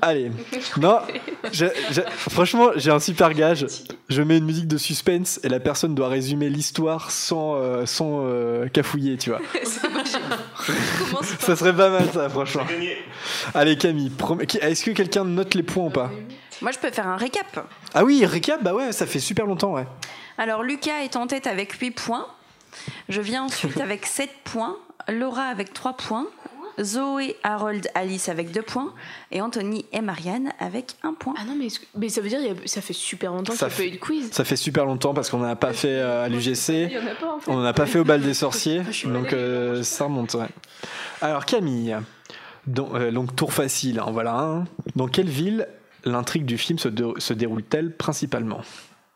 Allez. 0.00 0.30
Non, 0.78 0.98
franchement, 2.30 2.70
j'ai 2.76 2.90
un 2.90 2.98
super 2.98 3.32
gage. 3.34 3.66
Je 4.08 4.22
mets 4.22 4.38
une 4.38 4.44
musique 4.44 4.66
de 4.66 4.76
suspense 4.78 5.38
et 5.44 5.48
la 5.48 5.60
personne 5.60 5.94
doit 5.94 6.08
résumer 6.08 6.48
l'histoire 6.50 7.10
sans, 7.10 7.54
euh, 7.56 7.86
sans 7.86 8.22
euh, 8.24 8.66
cafouiller, 8.68 9.16
tu 9.16 9.30
vois. 9.30 9.40
Ça 11.38 11.56
serait 11.56 11.74
pas 11.74 11.90
mal, 11.90 12.08
ça, 12.12 12.28
franchement. 12.28 12.66
Allez, 13.54 13.76
Camille, 13.76 14.10
prom- 14.10 14.44
qui- 14.46 14.58
est-ce 14.58 14.84
que 14.84 14.90
quelqu'un 14.90 15.24
note 15.24 15.54
les 15.54 15.62
points 15.62 15.84
ou 15.84 15.90
pas 15.90 16.10
Moi, 16.60 16.72
je 16.72 16.78
peux 16.78 16.90
faire 16.90 17.06
un 17.06 17.16
récap. 17.16 17.66
Ah 17.94 18.04
oui, 18.04 18.24
récap, 18.26 18.62
bah 18.62 18.74
ouais, 18.74 18.92
ça 18.92 19.06
fait 19.06 19.20
super 19.20 19.46
longtemps, 19.46 19.72
ouais. 19.74 19.86
Alors, 20.38 20.62
Lucas 20.62 21.02
est 21.04 21.16
en 21.16 21.26
tête 21.26 21.46
avec 21.46 21.72
8 21.72 21.90
points. 21.92 22.26
Je 23.08 23.20
viens 23.20 23.44
ensuite 23.44 23.80
avec 23.80 24.06
7 24.06 24.30
points. 24.44 24.76
Laura 25.08 25.44
avec 25.44 25.72
3 25.72 25.94
points. 25.96 26.26
Zoé, 26.80 27.36
Harold, 27.42 27.86
Alice 27.94 28.30
avec 28.30 28.50
2 28.50 28.62
points. 28.62 28.94
Et 29.30 29.42
Anthony 29.42 29.84
et 29.92 30.00
Marianne 30.00 30.52
avec 30.58 30.96
1 31.02 31.12
point. 31.12 31.34
Ah 31.38 31.44
non, 31.44 31.54
mais, 31.54 31.68
mais 31.96 32.08
ça 32.08 32.22
veut 32.22 32.28
dire 32.30 32.40
que 32.56 32.66
ça 32.68 32.80
fait 32.80 32.94
super 32.94 33.30
longtemps 33.32 33.52
qu'il 33.52 33.58
Ça 33.58 33.66
n'y 33.66 33.72
a 33.72 33.76
pas 33.76 33.82
fait- 33.82 33.88
eu 33.88 33.90
de 33.92 33.96
quiz. 33.98 34.30
Ça 34.32 34.44
fait 34.44 34.56
super 34.56 34.86
longtemps 34.86 35.12
parce 35.12 35.28
qu'on 35.28 35.38
n'en 35.38 35.48
a 35.50 35.56
pas 35.56 35.74
fait 35.74 35.88
euh, 36.00 36.24
à 36.24 36.28
l'UGC. 36.30 36.68
Il 36.70 36.92
y 36.92 36.98
en 36.98 37.06
a 37.06 37.14
pas, 37.14 37.34
en 37.34 37.40
fait. 37.40 37.50
On 37.50 37.56
n'en 37.56 37.64
a 37.64 37.72
pas 37.74 37.84
fait 37.86 37.98
au 37.98 38.04
bal 38.04 38.22
des 38.22 38.32
sorciers. 38.34 38.82
donc 39.04 39.32
euh, 39.34 39.82
ça 39.82 40.04
remonte, 40.04 40.32
ouais. 40.34 40.48
Alors 41.20 41.44
Camille, 41.44 41.94
donc, 42.66 42.94
euh, 42.94 43.10
donc 43.12 43.36
tour 43.36 43.52
facile, 43.52 44.00
en 44.00 44.10
voilà 44.10 44.34
un. 44.38 44.64
Dans 44.96 45.08
quelle 45.08 45.28
ville 45.28 45.68
l'intrigue 46.04 46.46
du 46.46 46.56
film 46.56 46.78
se, 46.78 46.88
dé- 46.88 47.12
se 47.18 47.34
déroule-t-elle 47.34 47.94
principalement? 47.96 48.62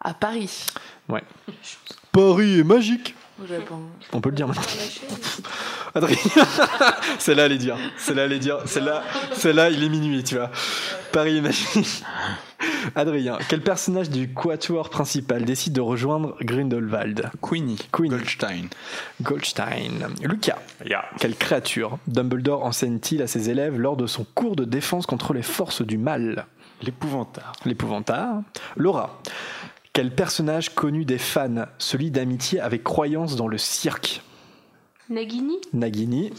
À 0.03 0.13
Paris. 0.13 0.67
Ouais. 1.09 1.23
Paris 2.13 2.61
est 2.61 2.65
magique. 2.65 3.15
Au 3.43 3.47
Japon. 3.47 3.81
On 4.13 4.21
peut 4.21 4.31
le 4.31 4.37
dire 4.37 4.47
maintenant. 4.49 4.63
Adrien, 5.95 6.17
celle-là, 7.19 7.47
elle 7.47 7.53
est 7.53 7.59
dire. 7.59 7.77
Celle-là, 7.99 8.25
elle 8.25 8.33
est 8.33 8.39
dire. 8.39 8.59
Celle-là, 8.67 9.03
celle-là, 9.33 9.71
il 9.71 9.83
est 9.83 9.89
minuit, 9.89 10.23
tu 10.25 10.37
vois. 10.37 10.51
Paris 11.13 11.37
Imagine. 11.37 11.83
Adrien, 12.95 13.39
quel 13.49 13.63
personnage 13.63 14.09
du 14.11 14.33
quatuor 14.33 14.89
principal 14.91 15.45
décide 15.45 15.75
de 15.75 15.81
rejoindre 15.81 16.37
Grindelwald? 16.41 17.31
Queenie. 17.43 17.79
Queenie. 17.93 18.11
Goldstein. 18.11 18.69
Goldstein. 19.23 20.09
Lucas, 20.23 20.59
Ya. 20.85 21.05
quelle 21.19 21.37
créature? 21.37 21.99
Dumbledore 22.07 22.65
enseigne-t-il 22.65 23.23
à 23.23 23.27
ses 23.27 23.51
élèves 23.51 23.79
lors 23.79 23.97
de 23.97 24.07
son 24.07 24.25
cours 24.35 24.57
de 24.57 24.65
défense 24.65 25.07
contre 25.07 25.35
les 25.35 25.43
forces 25.43 25.83
du 25.83 25.99
mal? 25.99 26.47
L'épouvantard. 26.83 27.53
L'épouvantard. 27.65 28.43
Laura, 28.77 29.21
quel 29.97 30.11
personnage 30.11 30.75
connu 30.75 31.07
des 31.07 31.17
fans? 31.17 31.65
Se 31.79 31.97
lie 31.97 32.11
d'amitié 32.11 32.61
avec 32.61 32.85
croyance 32.85 33.35
dans 33.35 33.49
le 33.49 33.57
cirque 33.57 34.21
Nagini? 35.09 35.57
Nagini. 35.73 36.35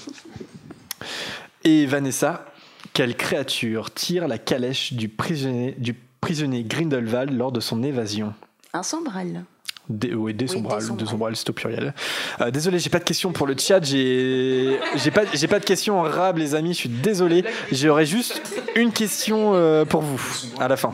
Et 1.64 1.88
Vanessa, 1.88 2.46
quelle 2.94 3.16
créature 3.16 3.92
tire 3.92 4.28
la 4.28 4.38
calèche 4.38 4.94
du 4.94 5.10
prisonnier, 5.10 5.74
du 5.80 5.96
prisonnier 6.22 6.66
Grindelwald 6.66 7.32
lors 7.36 7.52
de 7.52 7.60
son 7.60 7.82
évasion? 7.82 8.36
Un 8.74 8.84
sombral. 8.84 9.44
Des, 9.90 10.14
oui, 10.14 10.36
des 10.36 10.46
Oui, 10.46 10.52
sombrales, 10.52 10.80
des 10.82 10.86
sombrales. 10.86 11.06
des 11.06 11.10
sombrales, 11.10 11.36
c'est 11.36 11.50
au 11.50 11.54
pluriel. 11.54 11.96
Euh, 12.42 12.52
désolé, 12.52 12.78
j'ai 12.78 12.92
pas 12.92 13.00
de 13.00 13.06
questions 13.06 13.32
pour 13.32 13.48
le 13.48 13.58
chat, 13.58 13.84
j'ai 13.84 14.78
j'ai 14.98 15.10
pas, 15.10 15.24
j'ai 15.34 15.48
pas 15.48 15.60
de 15.60 15.66
questions 15.66 16.00
en 16.00 16.04
rab, 16.04 16.38
les 16.38 16.54
amis, 16.54 16.74
je 16.74 16.78
suis 16.82 16.90
désolé. 16.90 17.44
J'aurais 17.72 18.06
juste 18.06 18.40
une 18.76 18.92
question 18.92 19.56
euh, 19.56 19.84
pour 19.84 20.02
vous 20.02 20.22
à 20.60 20.68
la 20.68 20.78
fin. 20.78 20.94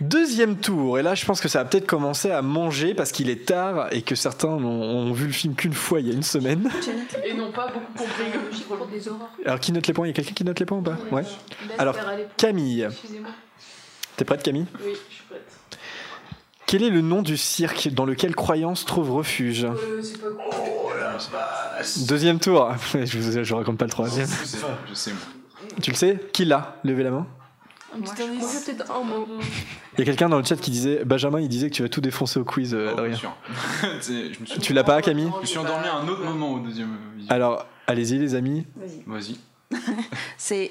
Deuxième 0.00 0.56
tour, 0.56 0.98
et 0.98 1.02
là 1.02 1.14
je 1.14 1.26
pense 1.26 1.40
que 1.42 1.48
ça 1.48 1.58
va 1.58 1.64
peut-être 1.66 1.86
commencer 1.86 2.30
à 2.30 2.40
manger 2.40 2.94
parce 2.94 3.12
qu'il 3.12 3.28
est 3.28 3.44
tard 3.46 3.88
et 3.92 4.00
que 4.00 4.14
certains 4.14 4.56
n'ont 4.56 4.68
ont 4.82 5.12
vu 5.12 5.26
le 5.26 5.32
film 5.32 5.54
qu'une 5.54 5.74
fois 5.74 6.00
il 6.00 6.08
y 6.08 6.10
a 6.10 6.14
une 6.14 6.22
semaine. 6.22 6.70
Et 7.24 7.34
non 7.34 7.52
pas 7.52 7.66
beaucoup 7.68 7.92
compris. 7.92 8.62
pour 8.66 8.86
des 8.90 9.08
horreurs. 9.08 9.30
Alors 9.44 9.60
qui 9.60 9.72
note 9.72 9.86
les 9.86 9.92
points? 9.92 10.06
Il 10.06 10.10
y 10.10 10.12
a 10.12 10.14
quelqu'un 10.14 10.32
qui 10.32 10.44
note 10.44 10.58
les 10.58 10.64
points 10.66 10.78
ou 10.78 10.82
pas? 10.82 10.96
Ouais. 11.12 11.24
Alors 11.78 11.96
Camille, 12.38 12.82
Excusez-moi. 12.90 13.30
t'es 14.16 14.24
prête 14.24 14.42
Camille? 14.42 14.66
Oui, 14.82 14.92
je 15.10 15.14
suis 15.14 15.24
prête. 15.28 15.46
Quel 16.66 16.82
est 16.82 16.90
le 16.90 17.00
nom 17.02 17.20
du 17.20 17.36
cirque 17.36 17.88
dans 17.88 18.06
lequel 18.06 18.34
Croyance 18.34 18.86
trouve 18.86 19.10
refuge? 19.10 19.64
Euh, 19.64 20.00
c'est 20.02 20.20
pas 20.20 20.28
cool. 20.28 20.80
Deuxième 22.06 22.38
tour. 22.38 22.72
je, 22.94 23.18
vous, 23.18 23.44
je 23.44 23.54
raconte 23.54 23.76
pas 23.76 23.84
le 23.86 23.90
troisième. 23.90 24.28
Je 24.88 24.94
sais, 24.94 25.10
moi. 25.10 25.20
Tu 25.82 25.90
le 25.90 25.96
sais? 25.96 26.18
Qui 26.32 26.44
l'a? 26.44 26.76
Levez 26.84 27.02
la 27.02 27.10
main. 27.10 27.26
Un 27.96 28.00
petit 28.00 28.22
indice. 28.22 28.40
Moi, 28.40 28.50
j'ai 28.66 28.72
peut-être 28.72 28.90
un 28.92 29.02
mot. 29.02 29.26
Il 29.94 29.98
y 29.98 30.02
a 30.02 30.04
quelqu'un 30.04 30.28
dans 30.28 30.38
le 30.38 30.44
chat 30.44 30.56
qui 30.56 30.70
disait 30.70 31.04
Benjamin, 31.04 31.40
il 31.40 31.48
disait 31.48 31.68
que 31.70 31.74
tu 31.74 31.82
vas 31.82 31.88
tout 31.88 32.00
défoncer 32.00 32.38
au 32.38 32.44
quiz, 32.44 32.72
euh, 32.74 32.92
Oh, 32.96 33.00
Adrien. 33.00 33.34
Tu 34.62 34.72
l'as 34.72 34.84
pas, 34.84 35.02
Camille 35.02 35.30
Je 35.36 35.40
me 35.40 35.46
suis 35.46 35.58
endormi 35.58 35.86
à 35.86 35.96
un 35.96 36.06
autre 36.08 36.22
moment 36.24 36.52
au 36.54 36.60
deuxième. 36.60 36.96
visio. 37.16 37.32
Alors, 37.32 37.66
allez-y, 37.86 38.18
les 38.18 38.34
amis. 38.34 38.66
Vas-y. 39.06 39.36
C'est 40.38 40.70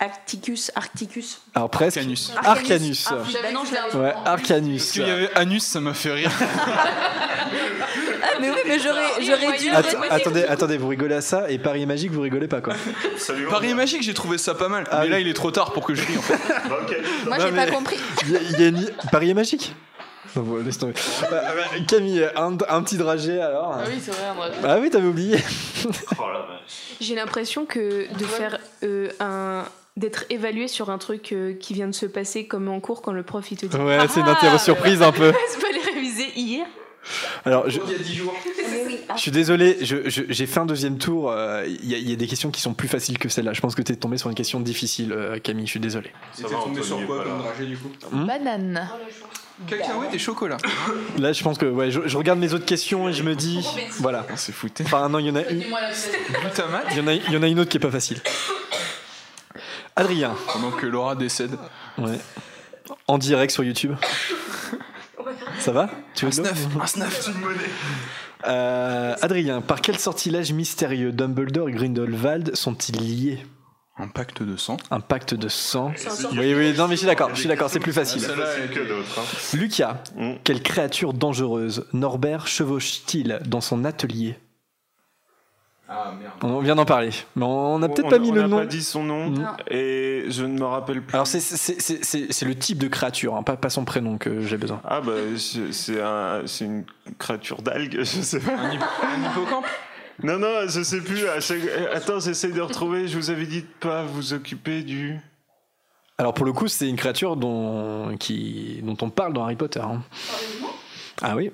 Arcticus. 0.00 0.72
Arcticus. 0.74 1.40
Alors, 1.54 1.70
presque. 1.70 1.96
Arcanus. 1.98 2.32
Arcanus. 2.44 3.06
Ah, 3.10 3.14
oui, 3.24 3.54
non, 3.54 3.62
je 3.64 3.74
l'avais- 3.74 3.96
Ouais, 3.96 4.14
Arcanus. 4.24 4.82
Parce 4.82 4.92
qu'il 4.92 5.06
y 5.06 5.10
avait 5.10 5.30
Anus, 5.36 5.62
ça 5.64 5.80
m'a 5.80 5.94
fait 5.94 6.12
rire. 6.12 6.30
Ah, 8.22 8.36
mais 8.40 8.50
oui, 8.50 8.56
mais 8.66 8.78
j'aurais, 8.78 9.08
j'aurais 9.22 9.58
dû. 9.58 9.70
Att- 9.70 9.96
attendez, 10.10 10.44
attendez, 10.44 10.76
vous 10.76 10.88
rigolez 10.88 11.14
à 11.16 11.20
ça 11.20 11.50
et 11.50 11.58
Paris 11.58 11.84
Magique, 11.86 12.12
vous 12.12 12.20
rigolez 12.20 12.48
pas 12.48 12.60
quoi 12.60 12.74
Salut. 13.16 13.46
Paris 13.48 13.74
Magique, 13.74 14.02
j'ai 14.02 14.14
trouvé 14.14 14.38
ça 14.38 14.54
pas 14.54 14.68
mal. 14.68 14.84
Ah 14.90 14.98
mais 15.00 15.04
oui. 15.06 15.10
là, 15.10 15.20
il 15.20 15.28
est 15.28 15.32
trop 15.34 15.50
tard 15.50 15.72
pour 15.72 15.84
que 15.86 15.94
je 15.94 16.02
rie 16.06 16.16
en 16.18 16.22
fait. 16.22 16.34
Moi, 17.26 17.36
j'ai 17.40 17.50
mais- 17.50 17.66
pas 17.66 17.72
compris. 17.72 17.96
Il 18.26 18.32
y 18.32 18.36
a, 18.36 18.40
il 18.40 18.60
y 18.60 18.64
a 18.64 18.68
une... 18.68 18.90
Paris 19.10 19.30
est 19.30 19.34
magique? 19.34 19.74
Non, 20.36 20.42
bon, 20.44 20.56
laisse 20.64 20.78
tomber. 20.78 20.94
Euh, 21.32 21.38
Camille, 21.88 22.28
un, 22.36 22.56
un 22.68 22.82
petit 22.82 22.96
dragé 22.96 23.40
alors 23.40 23.74
Ah 23.78 23.84
oui, 23.88 24.00
c'est 24.00 24.10
vrai, 24.12 24.28
André. 24.30 24.50
Ah 24.64 24.78
oui, 24.80 24.90
t'avais 24.90 25.08
oublié. 25.08 25.38
Oh 26.18 26.24
la 26.30 26.40
vache. 26.40 26.96
J'ai 27.00 27.14
l'impression 27.14 27.64
que 27.64 28.12
de 28.14 28.24
faire 28.24 28.58
euh, 28.82 29.08
un 29.20 29.64
d'être 29.96 30.24
évalué 30.30 30.68
sur 30.68 30.90
un 30.90 30.98
truc 30.98 31.32
euh, 31.32 31.54
qui 31.54 31.72
vient 31.74 31.86
de 31.88 31.94
se 31.94 32.04
passer 32.06 32.46
comme 32.46 32.68
en 32.68 32.80
cours 32.80 33.00
quand 33.02 33.12
le 33.12 33.22
prof 33.22 33.50
il 33.50 33.56
te 33.56 33.66
dit 33.66 33.76
Ouais, 33.76 33.98
c'est 34.08 34.20
une 34.20 34.28
interro 34.28 34.58
surprise 34.58 35.00
un 35.02 35.10
peu. 35.12 35.32
c'est 35.48 35.60
pas 35.60 35.72
les 35.72 35.90
réviser 35.92 36.26
hier 36.36 36.66
Alors, 37.44 37.68
je, 37.70 37.80
Il 37.86 37.92
y 37.92 37.94
a 37.94 37.98
10 37.98 38.14
jours. 38.14 38.34
Je 39.16 39.20
suis 39.20 39.30
désolé, 39.32 39.76
j'ai 39.80 40.46
fait 40.46 40.60
un 40.60 40.66
deuxième 40.66 40.96
tour. 40.96 41.32
euh, 41.32 41.64
Il 41.66 41.88
y, 41.88 41.94
a- 41.94 41.98
il 41.98 42.08
y 42.08 42.12
a 42.12 42.16
des 42.16 42.28
questions 42.28 42.50
qui 42.52 42.60
sont 42.60 42.74
plus 42.74 42.86
faciles 42.86 43.18
que 43.18 43.28
celle-là. 43.28 43.52
Je 43.52 43.60
pense 43.60 43.74
que 43.74 43.82
t'es 43.82 43.96
tombé 43.96 44.16
sur 44.18 44.28
une 44.28 44.36
question 44.36 44.60
difficile, 44.60 45.12
euh, 45.12 45.38
Camille. 45.40 45.66
Je 45.66 45.70
suis 45.72 45.80
désolé. 45.80 46.12
Anthony 46.44 46.78
est 46.78 47.06
pas 47.06 47.16
là. 47.16 47.24
dragé 47.42 47.66
du 47.66 47.76
coup 47.76 47.88
Hmm 48.12 48.24
Banane. 48.26 48.88
Cacahuètes 49.66 50.14
et 50.14 50.18
chocolat. 50.18 50.58
Là, 51.18 51.32
je 51.32 51.42
pense 51.42 51.58
que 51.58 51.66
ouais, 51.66 51.90
je, 51.90 52.00
je 52.06 52.16
regarde 52.16 52.38
mes 52.38 52.54
autres 52.54 52.64
questions 52.66 53.08
et 53.08 53.12
je 53.12 53.22
me 53.24 53.34
dis, 53.34 53.66
voilà. 53.98 54.24
On 54.32 54.36
s'est 54.36 54.52
fouté. 54.52 54.84
Enfin, 54.86 55.08
non, 55.08 55.18
il 55.18 55.26
y 55.26 55.30
en 55.30 55.36
a 55.36 55.42
une. 55.48 55.60
Il 56.92 56.96
y, 56.96 57.00
en 57.00 57.06
a, 57.08 57.12
il 57.14 57.32
y 57.32 57.36
en 57.36 57.42
a 57.42 57.48
une 57.48 57.58
autre 57.60 57.68
qui 57.70 57.76
est 57.78 57.80
pas 57.80 57.90
facile. 57.90 58.18
Adrien, 59.96 60.34
Pendant 60.52 60.70
que 60.70 60.86
Laura 60.86 61.14
décède. 61.16 61.56
ouais. 61.98 62.18
en 63.08 63.18
direct 63.18 63.52
sur 63.52 63.64
YouTube. 63.64 63.94
Ça 65.58 65.72
va 65.72 65.88
Tu 66.14 66.26
veux 66.26 66.30
de 66.32 66.48
l'eau 66.74 66.80
Un 66.82 66.86
snuff. 66.86 67.30
Euh, 68.46 69.14
Adrien, 69.20 69.60
par 69.60 69.80
quel 69.82 69.98
sortilège 69.98 70.52
mystérieux 70.52 71.12
Dumbledore 71.12 71.68
et 71.68 71.72
Grindelwald 71.72 72.54
sont-ils 72.54 72.96
liés? 72.96 73.46
Un 73.98 74.08
pacte 74.08 74.42
de 74.42 74.56
sang. 74.56 74.78
Un 74.90 75.00
pacte 75.00 75.34
de 75.34 75.48
sang 75.48 75.92
Oui, 76.32 76.54
oui, 76.54 76.72
non, 76.74 76.88
mais 76.88 76.94
je 76.94 77.00
suis 77.00 77.06
d'accord, 77.06 77.30
je 77.34 77.40
suis 77.40 77.48
d'accord, 77.48 77.68
c'est 77.68 77.80
plus 77.80 77.92
facile. 77.92 78.22
C'est 78.22 78.28
facile 78.34 78.70
que 78.70 78.88
d'autres. 78.88 79.18
hein. 79.18 79.56
Lucas, 79.58 80.02
Mm. 80.16 80.32
quelle 80.42 80.62
créature 80.62 81.12
dangereuse 81.12 81.84
Norbert 81.92 82.46
chevauche-t-il 82.46 83.40
dans 83.44 83.60
son 83.60 83.84
atelier? 83.84 84.38
Ah 85.92 86.12
merde. 86.20 86.32
On 86.42 86.60
vient 86.60 86.76
d'en 86.76 86.84
parler, 86.84 87.10
mais 87.34 87.44
on 87.44 87.80
n'a 87.80 87.88
peut-être 87.88 88.06
On- 88.06 88.10
pas 88.10 88.18
mis 88.20 88.30
on 88.30 88.34
le 88.34 88.42
n'a 88.42 88.46
nom. 88.48 88.58
pas 88.58 88.66
dit 88.66 88.82
son 88.82 89.02
nom 89.02 89.28
Non. 89.30 89.44
et 89.68 90.26
je 90.28 90.44
ne 90.44 90.56
me 90.56 90.64
rappelle 90.64 91.02
plus. 91.02 91.12
Alors 91.14 91.26
c'est- 91.26 92.44
le 92.44 92.54
type 92.54 92.78
de 92.78 92.86
créature, 92.86 93.34
hein, 93.34 93.42
pas, 93.42 93.56
pas 93.56 93.70
son 93.70 93.84
prénom 93.84 94.16
que 94.16 94.40
j'ai 94.42 94.56
besoin. 94.56 94.80
Ah 94.84 95.00
bah 95.00 95.12
c'est 95.36 95.72
c'est 95.72 96.00
un- 96.00 96.42
c'est 96.46 96.64
une 96.66 96.84
créature 97.18 97.60
d'algue, 97.62 97.98
je 97.98 98.04
sais 98.04 98.38
pas. 98.38 98.52
Un, 98.52 98.72
hip- 98.72 98.80
un 99.02 99.30
hippocampe? 99.30 99.66
Non 100.22 100.38
non, 100.38 100.68
je 100.68 100.82
sais 100.82 101.00
plus. 101.00 101.26
Attends, 101.26 102.20
j'essaye 102.20 102.52
de 102.52 102.60
retrouver. 102.60 103.08
Je 103.08 103.16
vous 103.16 103.30
avais 103.30 103.46
dit 103.46 103.62
de 103.62 103.66
pas 103.80 104.04
vous 104.04 104.32
occuper 104.32 104.82
du. 104.82 105.18
Alors 106.18 106.34
pour 106.34 106.44
le 106.46 106.52
coup, 106.52 106.68
c'est 106.68 106.88
une 106.88 106.96
créature 106.96 107.34
dont, 107.36 108.14
qui, 108.20 108.80
dont 108.84 108.96
on 109.00 109.10
parle 109.10 109.32
dans 109.32 109.42
Harry 109.42 109.56
Potter. 109.56 109.80
hein. 109.80 110.02
Ah 111.22 111.34
oui. 111.36 111.50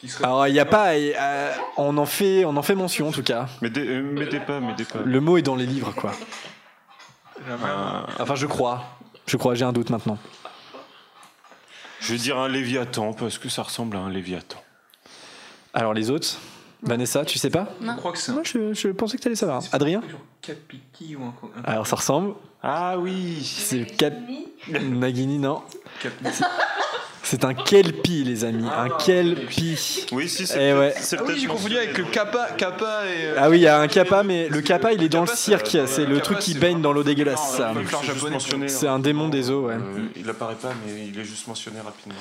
Qui 0.00 0.08
serait 0.08 0.24
Alors 0.24 0.46
il 0.48 0.52
n'y 0.52 0.58
a 0.60 0.64
pas, 0.64 0.94
euh, 0.94 1.52
on 1.76 1.96
en 1.98 2.06
fait, 2.06 2.44
on 2.46 2.56
en 2.56 2.62
fait 2.62 2.74
mention 2.74 3.08
en 3.08 3.12
tout 3.12 3.22
cas. 3.22 3.46
Mais 3.60 3.70
euh, 3.76 4.02
m'aidez 4.02 4.40
pas, 4.40 4.58
m'aidez 4.60 4.84
pas. 4.84 5.00
Le 5.04 5.20
mot 5.20 5.36
est 5.36 5.42
dans 5.42 5.56
les 5.56 5.66
livres 5.66 5.92
quoi. 5.92 6.12
Un- 7.48 8.06
Enfin 8.18 8.34
je 8.34 8.46
crois, 8.46 8.84
je 9.26 9.36
crois, 9.36 9.54
j'ai 9.54 9.64
un 9.64 9.72
doute 9.72 9.90
maintenant. 9.90 10.18
je 12.00 12.12
vais 12.12 12.18
dire 12.18 12.38
un 12.38 12.48
léviathan 12.48 13.12
parce 13.12 13.38
que 13.38 13.48
ça 13.48 13.62
ressemble 13.62 13.96
à 13.96 14.00
un 14.00 14.10
léviathan. 14.10 14.62
Alors 15.74 15.92
les 15.94 16.10
autres, 16.10 16.38
Vanessa, 16.82 17.24
tu 17.24 17.38
sais 17.38 17.50
pas? 17.50 17.68
Je 17.80 17.92
crois 17.96 18.12
que 18.12 18.18
c'est 18.18 18.30
un. 18.32 18.34
Moi 18.36 18.42
je, 18.44 18.72
je 18.72 18.88
pensais 18.88 19.16
que 19.18 19.22
tu 19.22 19.28
allais 19.28 19.36
savoir. 19.36 19.62
Adrien? 19.72 20.02
Capiki 20.40 21.14
ou 21.16 21.24
un. 21.24 21.34
un- 21.58 21.62
Alors 21.64 21.86
ça 21.86 21.96
ressemble. 21.96 22.34
Ah 22.62 22.98
oui. 22.98 23.42
C'est 23.44 23.84
Cap... 23.84 24.14
Nagini? 24.68 25.38
Non. 25.38 25.62
Cap- 26.02 26.12
C'est 27.30 27.44
un 27.44 27.54
kelpie 27.54 28.24
les 28.24 28.44
amis, 28.44 28.66
un 28.76 28.88
kelpie. 28.88 30.04
Oui, 30.10 30.28
si 30.28 30.42
Eh 30.42 30.46
c'est 30.46 30.54
peut-être- 30.56 30.78
ouais. 30.80 30.94
c'est 31.00 31.16
Ah 31.16 31.22
oui, 31.28 31.38
j'ai 31.38 31.46
confondu 31.46 31.76
avec 31.76 31.96
le 31.96 32.02
kappa, 32.06 32.48
kappa 32.58 33.04
et. 33.06 33.26
euh, 33.26 33.34
Ah 33.38 33.48
oui, 33.48 33.58
il 33.58 33.62
y 33.62 33.68
a 33.68 33.78
un 33.78 33.86
kappa, 33.86 34.24
mais 34.24 34.48
le 34.48 34.60
kappa 34.60 34.92
il 34.92 35.00
est 35.04 35.08
dans 35.08 35.20
le 35.20 35.28
cirque, 35.28 35.78
c'est- 35.86 36.06
le 36.06 36.20
truc 36.20 36.40
qui 36.40 36.54
baigne 36.54 36.82
dans 36.82 36.92
l'eau 36.92 37.04
dégueulasse. 37.04 37.60
C'est 38.66 38.88
hein. 38.88 38.94
un 38.94 38.98
démon 38.98 39.28
des 39.28 39.48
eaux, 39.48 39.68
ouais. 39.68 39.74
Euh, 39.74 40.08
il 40.16 40.28
apparaît 40.28 40.56
pas, 40.56 40.72
mais 40.84 41.06
il 41.06 41.16
est 41.20 41.24
juste 41.24 41.46
mentionné 41.46 41.78
rapidement. 41.78 42.18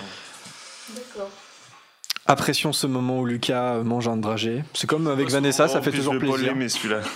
Apprécions 2.27 2.71
ce 2.71 2.85
moment 2.85 3.21
où 3.21 3.25
Lucas 3.25 3.77
mange 3.83 4.07
un 4.07 4.15
dragé. 4.15 4.63
C'est 4.75 4.85
comme 4.85 5.07
avec 5.07 5.31
Vanessa, 5.31 5.67
ça 5.67 5.81
fait 5.81 5.89
toujours 5.89 6.19
plaisir. 6.19 6.53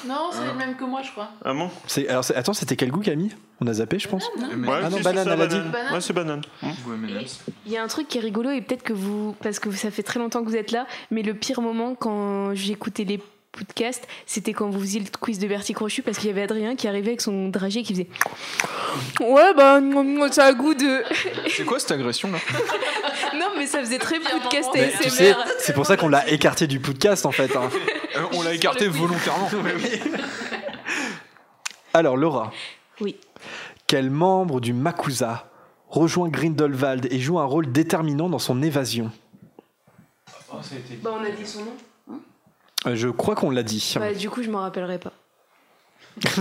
Non, 0.08 0.32
c'est 0.32 0.48
le 0.48 0.54
même 0.56 0.76
que 0.76 0.84
moi, 0.84 1.02
je 1.04 1.12
crois. 1.12 1.30
Ah 1.46 1.54
bon? 1.54 1.70
C'est- 1.86 2.08
Alors, 2.08 2.24
c'est- 2.24 2.34
attends, 2.36 2.54
c'était 2.54 2.76
quel 2.76 2.90
goût 2.90 3.02
Camille? 3.02 3.36
On 3.64 3.67
a 3.67 3.74
zappé, 3.74 3.98
je 3.98 4.08
pense. 4.09 4.27
Ouais, 4.38 4.43
Ah 4.83 4.90
non, 4.90 5.00
banane, 5.00 5.27
elle 5.32 5.42
a 5.42 5.48
dit. 5.48 5.56
Banane. 5.58 5.93
Ouais, 5.93 6.01
c'est 6.01 6.14
banane. 6.14 6.42
M&M's. 6.64 7.40
Il 7.66 7.72
y 7.72 7.77
a 7.77 7.83
un 7.83 7.88
truc 7.88 8.08
qui 8.09 8.17
est 8.17 8.22
rigolo 8.22 8.51
et 8.51 8.61
peut-être 8.61 8.83
que 8.83 8.93
vous, 8.93 9.35
parce 9.42 9.59
que 9.59 9.72
ça 9.72 9.90
fait 9.90 10.03
très 10.03 10.19
longtemps 10.19 10.43
que 10.43 10.50
vous 10.50 10.56
êtes 10.58 10.72
là, 10.72 10.85
mais 11.11 11.22
le 11.22 11.33
pire 11.33 11.61
moment 11.61 11.95
quand 11.95 12.53
j'écoutais 12.56 13.06
les 13.06 13.22
podcasts, 13.53 14.06
c'était 14.25 14.51
quand 14.51 14.69
vous 14.69 14.80
faisiez 14.82 15.00
le 15.00 15.06
quiz 15.17 15.40
de 15.40 15.48
Bertie 15.48 15.74
Crochu 15.74 16.01
parce 16.01 16.17
qu'il 16.17 16.27
y 16.27 16.32
avait 16.32 16.42
Adrien 16.42 16.75
qui 16.75 16.88
arrivait 16.88 17.09
avec 17.09 17.22
son 17.22 17.50
dragé 17.50 17.82
et 17.82 17.83
qui 17.83 17.93
faisait 17.93 18.08
Ouais, 19.22 19.53
bah, 19.56 19.80
ça 20.32 20.45
a 20.45 20.53
goût 20.53 20.74
de. 20.74 21.03
C'est 21.50 21.64
quoi 21.64 21.80
cette 21.80 21.92
agression 21.92 22.32
là? 22.32 22.40
Non, 23.35 23.48
mais 23.58 23.66
ça 23.67 23.80
faisait 23.80 24.00
très 24.00 24.19
podcast 24.19 24.69
Mais 24.75 24.92
tu 25.01 25.09
sais, 25.09 25.35
c'est 25.59 25.74
pour 25.74 25.85
ça 25.85 25.95
qu'on 25.98 26.08
l'a 26.09 26.27
écarté 26.30 26.67
du 26.67 26.80
podcast 26.80 27.25
en 27.25 27.32
fait. 27.32 27.56
hein. 27.56 27.69
Euh, 28.17 28.22
On 28.33 28.42
l'a 28.43 28.53
écarté 28.53 28.88
volontairement. 28.88 29.50
Alors, 31.93 32.17
Laura. 32.17 32.51
Oui. 33.01 33.16
Quel 33.94 34.10
membre 34.10 34.60
du 34.60 34.74
Makusa 34.74 35.46
rejoint 35.88 36.28
Grindelwald 36.28 37.08
et 37.12 37.20
joue 37.20 37.38
un 37.38 37.46
rôle 37.46 37.72
déterminant 37.72 38.28
dans 38.28 38.40
son 38.40 38.64
évasion? 38.64 39.12
Bah, 40.52 41.12
on 41.14 41.24
a 41.24 41.30
dit 41.30 41.46
son 41.46 41.60
nom. 41.60 42.20
Euh, 42.88 42.96
Je 42.96 43.08
crois 43.10 43.36
qu'on 43.36 43.52
l'a 43.52 43.62
dit. 43.62 43.94
Bah, 44.00 44.16
du 44.16 44.32
coup, 44.32 44.42
je 44.42 44.50
m'en 44.50 44.62
rappellerai 44.62 44.98
pas. 44.98 45.14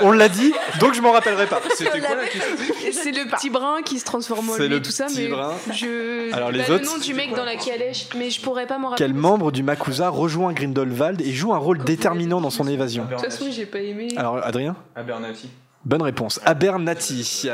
On 0.00 0.12
l'a 0.12 0.30
dit, 0.30 0.54
donc 0.80 0.94
je 0.94 1.02
m'en 1.02 1.12
rappellerai 1.12 1.46
pas. 1.46 1.60
C'était 1.74 2.00
quoi 2.00 2.14
la 2.14 2.28
question? 2.28 2.56
C'est 2.92 3.12
le 3.12 3.28
petit 3.28 3.50
brun 3.50 3.82
qui 3.82 3.98
se 3.98 4.06
transforme 4.06 4.48
en 4.48 4.54
C'est 4.54 4.68
lui 4.68 4.80
tout 4.80 4.90
ça, 4.90 5.06
petit 5.06 5.22
mais 5.24 5.28
brun. 5.28 5.52
je. 5.70 6.32
Alors, 6.32 6.50
les 6.50 6.60
bah, 6.60 6.74
autres, 6.76 6.84
le 6.84 6.86
nom 6.86 6.98
du 6.98 7.12
mec 7.12 7.34
dans 7.34 7.44
la 7.44 7.56
calèche, 7.56 8.06
mais 8.16 8.30
je 8.30 8.40
pourrais 8.40 8.66
pas 8.66 8.78
m'en 8.78 8.90
rappeler. 8.90 9.04
Quel 9.04 9.14
membre 9.14 9.52
du 9.52 9.62
Makusa 9.62 10.08
rejoint 10.08 10.54
Grindelwald 10.54 11.20
et 11.20 11.32
joue 11.32 11.52
un 11.52 11.58
rôle 11.58 11.84
déterminant 11.84 12.40
dans 12.40 12.50
son 12.50 12.68
évasion? 12.68 13.04
De 13.04 13.10
toute 13.10 13.24
façon, 13.24 13.50
j'ai 13.50 13.66
pas 13.66 13.80
aimé. 13.80 14.08
Alors, 14.16 14.42
Adrien? 14.42 14.76
Abernathy. 14.96 15.50
Bonne 15.84 16.02
réponse. 16.02 16.40
Abernathy. 16.44 17.48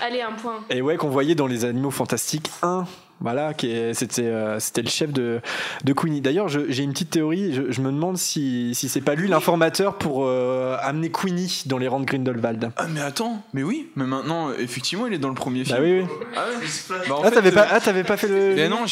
Allez, 0.00 0.22
un 0.22 0.32
point. 0.32 0.60
Et 0.70 0.80
ouais, 0.80 0.96
qu'on 0.96 1.10
voyait 1.10 1.34
dans 1.34 1.46
les 1.46 1.64
Animaux 1.64 1.90
Fantastiques 1.90 2.50
1. 2.62 2.86
Voilà, 3.22 3.52
c'était 3.92 4.22
euh, 4.24 4.58
c'était 4.60 4.82
le 4.82 4.88
chef 4.88 5.12
de, 5.12 5.40
de 5.84 5.92
Queenie. 5.92 6.20
D'ailleurs, 6.22 6.48
j'ai 6.48 6.82
une 6.82 6.92
petite 6.92 7.10
théorie. 7.10 7.52
Je, 7.52 7.70
je 7.70 7.80
me 7.82 7.90
demande 7.92 8.16
si, 8.16 8.74
si 8.74 8.88
c'est 8.88 9.02
pas 9.02 9.14
lui 9.14 9.28
l'informateur 9.28 9.96
pour 9.96 10.24
euh, 10.24 10.76
amener 10.80 11.10
Queenie 11.10 11.64
dans 11.66 11.76
les 11.76 11.86
rangs 11.86 12.00
de 12.00 12.06
Grindelwald. 12.06 12.70
Ah 12.76 12.86
mais 12.88 13.00
attends, 13.02 13.42
mais 13.52 13.62
oui, 13.62 13.88
mais 13.96 14.04
maintenant 14.06 14.50
effectivement 14.58 15.06
il 15.06 15.12
est 15.12 15.18
dans 15.18 15.28
le 15.28 15.34
premier 15.34 15.64
film. 15.64 15.76
Bah 15.76 15.82
oui, 15.84 16.00
oui. 16.00 16.06
Ah 16.34 16.44
ouais. 16.48 16.66
Bah, 17.08 17.16
Ah, 17.20 17.24
fait, 17.28 17.30
t'avais 17.34 17.52
pas, 17.52 17.62
euh, 17.64 17.68
ah, 17.72 17.80
t'avais 17.80 18.04
pas 18.04 18.16
fait 18.16 18.28
le. 18.28 18.54
Mais 18.54 18.68
non, 18.68 18.84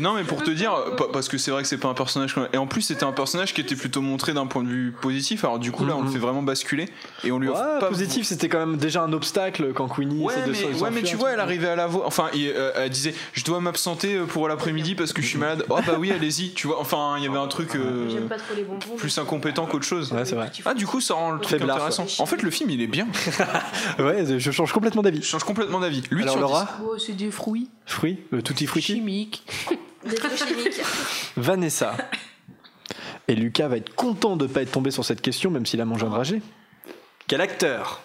non, 0.00 0.14
mais 0.14 0.22
pour 0.24 0.42
te 0.42 0.50
dire, 0.50 0.72
pa- 0.96 1.06
parce 1.12 1.28
que 1.28 1.36
c'est 1.38 1.50
vrai 1.50 1.62
que 1.62 1.68
c'est 1.68 1.76
pas 1.78 1.88
un 1.88 1.94
personnage. 1.94 2.34
Et 2.52 2.58
en 2.58 2.66
plus, 2.68 2.82
c'était 2.82 3.04
un 3.04 3.12
personnage 3.12 3.52
qui 3.52 3.60
était 3.60 3.74
plutôt 3.76 4.00
montré 4.00 4.32
d'un 4.32 4.46
point 4.46 4.62
de 4.62 4.68
vue 4.68 4.92
positif. 5.00 5.44
Alors 5.44 5.58
du 5.58 5.72
coup, 5.72 5.84
là, 5.84 5.96
on 5.96 6.02
le 6.02 6.08
fait 6.10 6.18
vraiment 6.18 6.42
basculer 6.42 6.88
et 7.24 7.32
on 7.32 7.38
lui 7.40 7.48
offre 7.48 7.60
Ouais, 7.60 7.80
pas. 7.80 7.88
positif, 7.88 8.26
c'était 8.26 8.48
quand 8.48 8.60
même 8.64 8.76
déjà 8.76 9.02
un 9.02 9.12
obstacle 9.12 9.72
quand 9.74 9.88
Queenie 9.88 10.22
Ouais, 10.24 10.34
de 10.46 10.50
mais, 10.52 10.56
s'en- 10.78 10.84
ouais, 10.84 10.90
mais 10.92 11.02
tu 11.02 11.16
vois, 11.16 11.32
elle 11.32 11.40
arrivait 11.40 11.68
à 11.68 11.76
la 11.76 11.86
voix. 11.88 12.04
Enfin, 12.06 12.28
il- 12.34 12.48
euh, 12.54 12.70
elle 12.76 12.90
disait 12.90 13.14
Je 13.32 13.42
dois 13.44 13.60
m'absenter 13.72 14.18
pour 14.28 14.48
l'après-midi 14.48 14.94
parce 14.94 15.14
que 15.14 15.22
je 15.22 15.26
suis 15.26 15.38
malade. 15.38 15.64
Oh, 15.70 15.78
bah 15.86 15.94
oui, 15.98 16.12
allez-y. 16.12 16.52
Tu 16.52 16.66
vois, 16.66 16.78
enfin, 16.78 17.14
il 17.16 17.24
y 17.24 17.26
avait 17.26 17.38
un 17.38 17.48
truc 17.48 17.74
euh, 17.74 18.08
J'aime 18.10 18.28
pas 18.28 18.36
trop 18.36 18.54
les 18.54 18.64
bonbons. 18.64 18.96
plus 18.96 19.16
incompétent 19.16 19.64
qu'autre 19.64 19.86
chose. 19.86 20.12
Ouais, 20.12 20.26
c'est 20.26 20.34
vrai. 20.34 20.52
Ah, 20.66 20.74
du 20.74 20.86
coup, 20.86 21.00
ça 21.00 21.14
rend 21.14 21.30
le 21.32 21.40
truc 21.40 21.62
intéressant. 21.62 22.06
En 22.18 22.26
fait, 22.26 22.42
le 22.42 22.50
film, 22.50 22.68
il 22.70 22.82
est 22.82 22.86
bien. 22.86 23.06
Ouais, 23.98 24.38
je 24.38 24.50
change 24.50 24.72
complètement 24.72 25.02
d'avis. 25.02 25.22
Je 25.22 25.26
change 25.26 25.44
complètement 25.44 25.80
d'avis. 25.80 26.02
8 26.10 26.22
Alors, 26.22 26.32
sur 26.34 26.40
10. 26.40 26.40
Laura 26.42 26.68
Oh, 26.84 26.98
c'est 26.98 27.12
des 27.12 27.30
fruits 27.30 27.70
Fruits 27.86 28.18
Le 28.30 28.42
tutti 28.42 28.66
frutti 28.66 28.94
chimiques. 28.94 29.44
Des 30.04 30.14
trucs 30.16 30.36
chimiques. 30.36 30.80
Vanessa. 31.36 31.96
Et 33.28 33.34
Lucas 33.34 33.68
va 33.68 33.76
être 33.76 33.94
content 33.94 34.36
de 34.36 34.46
pas 34.46 34.62
être 34.62 34.72
tombé 34.72 34.90
sur 34.90 35.04
cette 35.04 35.20
question, 35.20 35.50
même 35.50 35.64
s'il 35.66 35.80
a 35.80 35.84
mangé 35.84 36.06
un 36.06 36.10
dragé. 36.10 36.42
Quel 37.28 37.40
acteur? 37.40 38.02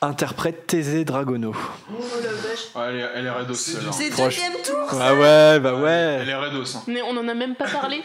Interprète 0.00 0.66
Thésée 0.66 1.04
Dragono 1.04 1.54
Oh 1.90 1.94
la 2.22 2.30
vache. 2.32 2.66
Ouais, 2.74 2.82
elle 2.90 2.96
est, 3.00 3.08
elle 3.16 3.26
est 3.26 3.30
redos, 3.30 3.54
celle-là. 3.54 3.92
C'est 3.92 4.10
deuxième 4.10 4.52
tour 4.64 4.88
Ah 5.00 5.14
ouais, 5.14 5.60
bah 5.60 5.74
ouais. 5.74 6.18
Elle 6.22 6.28
est 6.28 6.34
redos. 6.34 6.76
hein. 6.76 6.82
Mais 6.86 7.02
on 7.02 7.16
en 7.16 7.26
a 7.28 7.34
même 7.34 7.54
pas 7.56 7.66
parlé. 7.68 8.02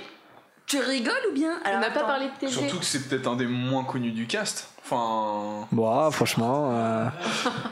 Tu 0.66 0.80
rigoles 0.80 1.14
ou 1.30 1.34
bien? 1.34 1.60
On 1.64 1.68
Alors, 1.68 1.82
n'a 1.82 1.92
pas 1.92 2.00
attends. 2.00 2.08
parlé 2.08 2.26
de 2.28 2.32
TG. 2.40 2.52
Surtout 2.54 2.80
que 2.80 2.86
c'est 2.86 3.08
peut-être 3.08 3.28
un 3.28 3.36
des 3.36 3.46
moins 3.46 3.84
connus 3.84 4.12
du 4.12 4.26
cast. 4.28 4.70
Enfin. 4.86 5.68
Bon, 5.72 5.90
ah, 5.90 6.10
franchement. 6.10 6.70
euh, 6.72 7.06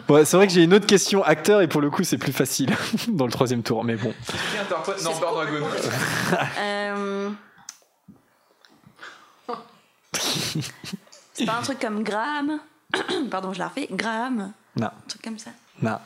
ouais, 0.09 0.23
c'est 0.25 0.37
vrai 0.37 0.45
que 0.47 0.53
j'ai 0.53 0.63
une 0.63 0.73
autre 0.73 0.85
question 0.87 1.23
acteur 1.23 1.61
et 1.61 1.67
pour 1.67 1.81
le 1.81 1.89
coup 1.89 2.03
c'est 2.03 2.17
plus 2.17 2.31
facile 2.33 2.73
dans 3.07 3.25
le 3.25 3.31
troisième 3.31 3.63
tour, 3.63 3.83
mais 3.83 3.95
bon. 3.95 4.13
Qui 4.51 4.57
interprète 4.59 5.03
Norbert 5.03 5.31
Dragon 5.31 5.65
Euh... 6.59 7.29
C'est 11.33 11.45
pas 11.45 11.57
un 11.59 11.61
truc 11.61 11.79
comme 11.79 12.03
Graham? 12.03 12.59
Pardon, 13.31 13.53
je 13.53 13.59
la 13.59 13.67
refais. 13.67 13.87
Graham 13.91 14.51
Non, 14.77 14.87
Un 14.87 15.07
truc 15.07 15.21
comme 15.21 15.37
ça. 15.39 15.51
non. 15.81 15.97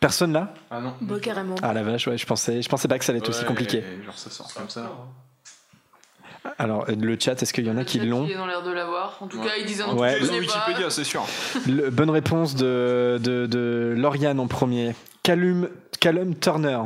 Personne 0.00 0.32
là? 0.32 0.52
Ah 0.70 0.80
non. 0.80 0.94
Bah, 1.00 1.14
carrément. 1.22 1.54
Ah 1.62 1.72
la 1.72 1.84
vache, 1.84 2.08
ouais, 2.08 2.18
je 2.18 2.26
pensais, 2.26 2.60
je 2.60 2.68
pensais 2.68 2.88
pas 2.88 2.98
que 2.98 3.04
ça 3.04 3.12
allait 3.12 3.20
être 3.20 3.28
aussi 3.28 3.44
compliqué. 3.44 3.84
Genre 4.04 4.18
ça 4.18 4.30
sort 4.30 4.52
comme 4.52 4.68
ça. 4.68 4.90
Alors 6.58 6.86
euh, 6.88 6.96
le 6.96 7.16
chat, 7.20 7.40
est-ce 7.40 7.52
qu'il 7.52 7.64
y 7.66 7.70
en 7.70 7.76
a 7.76 7.84
qui 7.84 8.00
l'ont 8.00 8.26
Ils 8.26 8.36
ont 8.36 8.46
l'air 8.46 8.64
de 8.64 8.72
l'avoir. 8.72 9.16
En 9.20 9.28
tout 9.28 9.38
Ouais. 9.38 9.46
cas, 9.46 9.52
ils 9.60 9.64
disent 9.64 9.80
un 9.80 9.94
Ouais. 9.94 10.18
truc. 10.18 10.32
Wikipédia, 10.32 10.90
c'est 10.90 11.04
sûr. 11.04 11.24
Le- 11.68 11.90
Bonne 11.90 12.10
réponse 12.10 12.56
de, 12.56 13.20
de, 13.22 13.46
de 13.46 13.94
Lauriane 13.96 14.40
en 14.40 14.48
premier. 14.48 14.96
Callum, 15.22 15.68
Callum 16.00 16.34
Turner. 16.34 16.80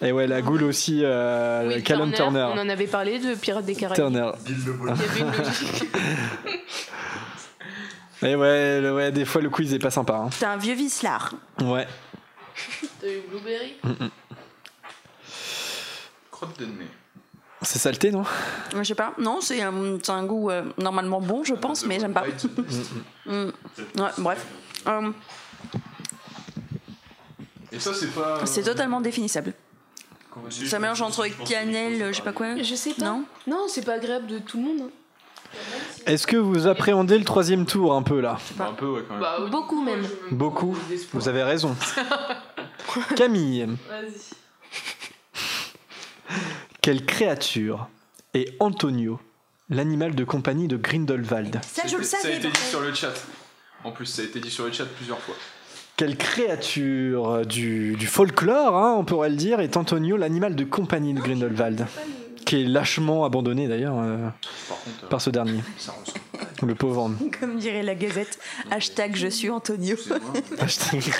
Et 0.00 0.10
ouais, 0.12 0.26
la 0.26 0.40
goule 0.40 0.62
aussi, 0.64 1.00
euh, 1.04 1.68
Oui, 1.68 1.82
Callum 1.82 2.12
Turner. 2.12 2.48
On 2.54 2.58
en 2.58 2.68
avait 2.70 2.86
parlé 2.86 3.18
de 3.18 3.34
Pirates 3.34 3.66
des 3.66 3.74
Caraïbes. 3.74 3.96
Turner. 3.96 4.30
Il 4.46 4.52
y 4.56 4.90
avait 4.90 5.20
une 5.20 5.26
logique. 5.36 5.84
Et 8.22 8.34
ouais, 8.34 8.80
le- 8.80 8.94
ouais, 8.94 9.12
des 9.12 9.24
fois 9.24 9.40
le 9.40 9.50
quiz 9.50 9.72
est 9.74 9.78
pas 9.78 9.90
sympa. 9.90 10.14
hein. 10.14 10.30
C'est 10.32 10.44
un 10.46 10.56
vieux 10.56 10.74
vicelard. 10.74 11.32
Ouais. 11.60 11.86
T'as 13.00 13.06
eu 13.08 13.20
Blueberry 13.28 13.74
Crotte 16.30 16.58
de 16.58 16.66
nez. 16.66 16.86
C'est 17.62 17.78
saleté, 17.80 18.10
non? 18.12 18.24
Je 18.76 18.82
sais 18.84 18.94
pas. 18.94 19.12
Non, 19.18 19.40
c'est 19.40 19.60
un, 19.62 19.72
c'est 20.02 20.12
un 20.12 20.24
goût 20.24 20.48
euh, 20.50 20.62
normalement 20.78 21.20
bon, 21.20 21.42
je 21.42 21.54
pense, 21.54 21.84
mais 21.84 21.98
j'aime 21.98 22.12
pas. 22.14 22.24
Mm. 23.26 23.32
Ouais, 23.98 24.10
bref. 24.18 24.46
Euh, 24.86 25.10
Et 27.72 27.80
ça, 27.80 27.92
c'est 27.94 28.14
pas. 28.14 28.46
c'est 28.46 28.62
totalement 28.62 29.00
définissable. 29.00 29.54
Ça 30.66 30.78
mélange 30.78 31.02
entre 31.02 31.26
cannelle, 31.48 32.12
je 32.12 32.16
sais 32.16 32.22
pas 32.22 32.32
quoi. 32.32 32.56
Je 32.62 32.74
sais 32.76 32.94
pas. 32.94 33.04
Non? 33.04 33.24
Non, 33.48 33.66
c'est 33.68 33.84
pas 33.84 33.94
agréable 33.94 34.28
de 34.28 34.38
tout 34.38 34.56
le 34.58 34.62
monde. 34.64 34.80
hein. 34.86 34.90
Est-ce 36.06 36.26
que 36.26 36.36
vous 36.36 36.66
appréhendez 36.66 37.18
le 37.18 37.24
troisième 37.24 37.66
tour 37.66 37.94
un 37.94 38.02
peu 38.02 38.20
là 38.20 38.38
Un 38.58 38.72
peu, 38.72 38.86
ouais, 38.86 39.02
quand 39.06 39.14
même. 39.14 39.22
Bah, 39.22 39.38
Beaucoup 39.50 39.82
même. 39.82 40.06
Beaucoup. 40.30 40.76
Vous 41.12 41.28
avez 41.28 41.42
raison. 41.42 41.76
Camille, 43.16 43.66
Vas-y. 43.88 44.34
quelle 46.80 47.04
créature 47.04 47.88
est 48.34 48.54
Antonio, 48.60 49.20
l'animal 49.68 50.14
de 50.14 50.24
compagnie 50.24 50.68
de 50.68 50.76
Grindelwald? 50.76 51.60
Ça, 51.62 51.86
je 51.86 51.96
le 51.96 52.02
Ça 52.02 52.18
a 52.18 52.20
savais. 52.20 52.36
été 52.36 52.48
dit 52.48 52.60
sur 52.70 52.80
le 52.80 52.94
chat. 52.94 53.12
En 53.84 53.92
plus, 53.92 54.06
ça 54.06 54.22
a 54.22 54.24
été 54.24 54.40
dit 54.40 54.50
sur 54.50 54.64
le 54.64 54.72
chat 54.72 54.86
plusieurs 54.86 55.18
fois. 55.20 55.34
Quelle 55.96 56.16
créature 56.16 57.44
du, 57.44 57.96
du 57.96 58.06
folklore, 58.06 58.76
hein, 58.76 58.94
on 58.98 59.04
pourrait 59.04 59.30
le 59.30 59.36
dire, 59.36 59.60
est 59.60 59.76
Antonio, 59.76 60.16
l'animal 60.16 60.54
de 60.54 60.64
compagnie 60.64 61.12
de 61.12 61.20
Grindelwald? 61.20 61.86
Qui 62.48 62.62
est 62.62 62.64
lâchement 62.64 63.26
abandonné 63.26 63.68
d'ailleurs 63.68 63.96
euh, 63.98 64.26
Par 65.10 65.18
euh, 65.18 65.20
ce 65.20 65.28
dernier, 65.28 65.60
ça 65.78 65.94
le 66.62 66.74
pauvre 66.74 67.02
homme. 67.02 67.18
Comme 67.38 67.58
dirait 67.58 67.82
la 67.82 67.94
Gazette, 67.94 68.38
hashtag 68.70 69.14
je 69.16 69.28
suis 69.28 69.50
Antonio. 69.50 69.96
Hashtag- 70.58 71.12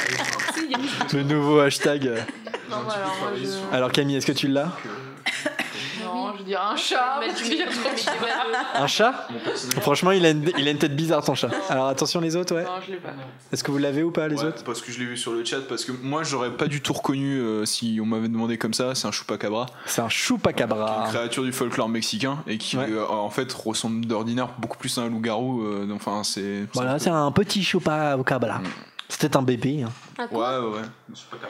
le 1.12 1.22
nouveau 1.24 1.58
hashtag. 1.60 2.04
Non, 2.70 2.76
bah, 2.86 2.94
alors, 2.96 3.16
moi, 3.20 3.30
je... 3.36 3.76
Alors 3.76 3.92
Camille, 3.92 4.16
est-ce 4.16 4.26
que 4.26 4.32
tu 4.32 4.48
l'as? 4.48 4.72
Non, 6.32 6.38
je 6.38 6.42
dirais 6.44 6.60
un 6.62 6.76
chat. 6.76 7.16
Mais 7.20 7.26
parce 7.28 7.38
tu 7.38 7.44
qu'il 7.44 7.58
y 7.58 7.62
a 7.62 7.66
mets- 7.66 7.72
trop 7.72 7.90
de 7.90 7.94
tu 7.96 8.06
mets 8.06 8.28
pas 8.28 8.80
Un 8.82 8.86
chat 8.86 9.28
Franchement, 9.80 10.12
il 10.12 10.24
a, 10.26 10.30
une, 10.30 10.50
il 10.58 10.68
a 10.68 10.70
une 10.70 10.78
tête 10.78 10.94
bizarre 10.96 11.24
ton 11.24 11.34
chat. 11.34 11.50
Alors 11.68 11.88
attention 11.88 12.20
les 12.20 12.36
autres, 12.36 12.54
ouais. 12.54 12.64
Non, 12.64 12.70
je 12.86 12.92
l'ai 12.92 12.98
pas. 12.98 13.10
Est-ce 13.52 13.64
que 13.64 13.70
vous 13.70 13.78
l'avez 13.78 14.02
ou 14.02 14.10
pas 14.10 14.28
les 14.28 14.36
Ouais, 14.36 14.44
autres 14.44 14.64
parce 14.64 14.80
que 14.82 14.92
je 14.92 14.98
l'ai 14.98 15.06
vu 15.06 15.16
sur 15.16 15.32
le 15.32 15.44
chat, 15.44 15.60
parce 15.68 15.84
que 15.84 15.92
moi 15.92 16.22
j'aurais 16.22 16.50
pas 16.50 16.66
du 16.66 16.80
tout 16.80 16.92
reconnu 16.92 17.38
euh, 17.40 17.64
si 17.64 17.98
on 18.02 18.06
m'avait 18.06 18.28
demandé 18.28 18.58
comme 18.58 18.74
ça, 18.74 18.94
c'est 18.94 19.06
un 19.08 19.12
chupacabra, 19.12 19.66
C'est 19.86 20.00
un 20.02 20.08
chupacabra. 20.08 21.04
une 21.06 21.12
créature 21.12 21.42
du 21.44 21.52
folklore 21.52 21.88
mexicain 21.88 22.38
et 22.46 22.58
qui 22.58 22.76
Ah. 22.76 22.80
Ouais. 22.80 22.86
euh, 22.92 23.06
en 23.08 23.30
fait 23.30 23.52
ressemble 23.52 24.04
d'ordinaire 24.06 24.48
beaucoup 24.58 24.78
plus 24.78 24.96
à 24.98 25.02
un 25.02 25.08
loup-garou. 25.08 25.62
euh, 25.62 25.88
enfin, 25.94 26.22
c'est. 26.24 26.66
Voilà, 26.74 26.98
c'est 26.98 27.10
un 27.10 27.30
petit 27.32 27.62
chupacabra. 27.62 28.60
C'était 29.08 29.36
un 29.36 29.42
bébé. 29.42 29.84
hein. 29.84 29.90
Un 30.18 30.26
Ouais, 30.34 30.38
ouais, 30.58 30.78
ouais. 30.78 30.82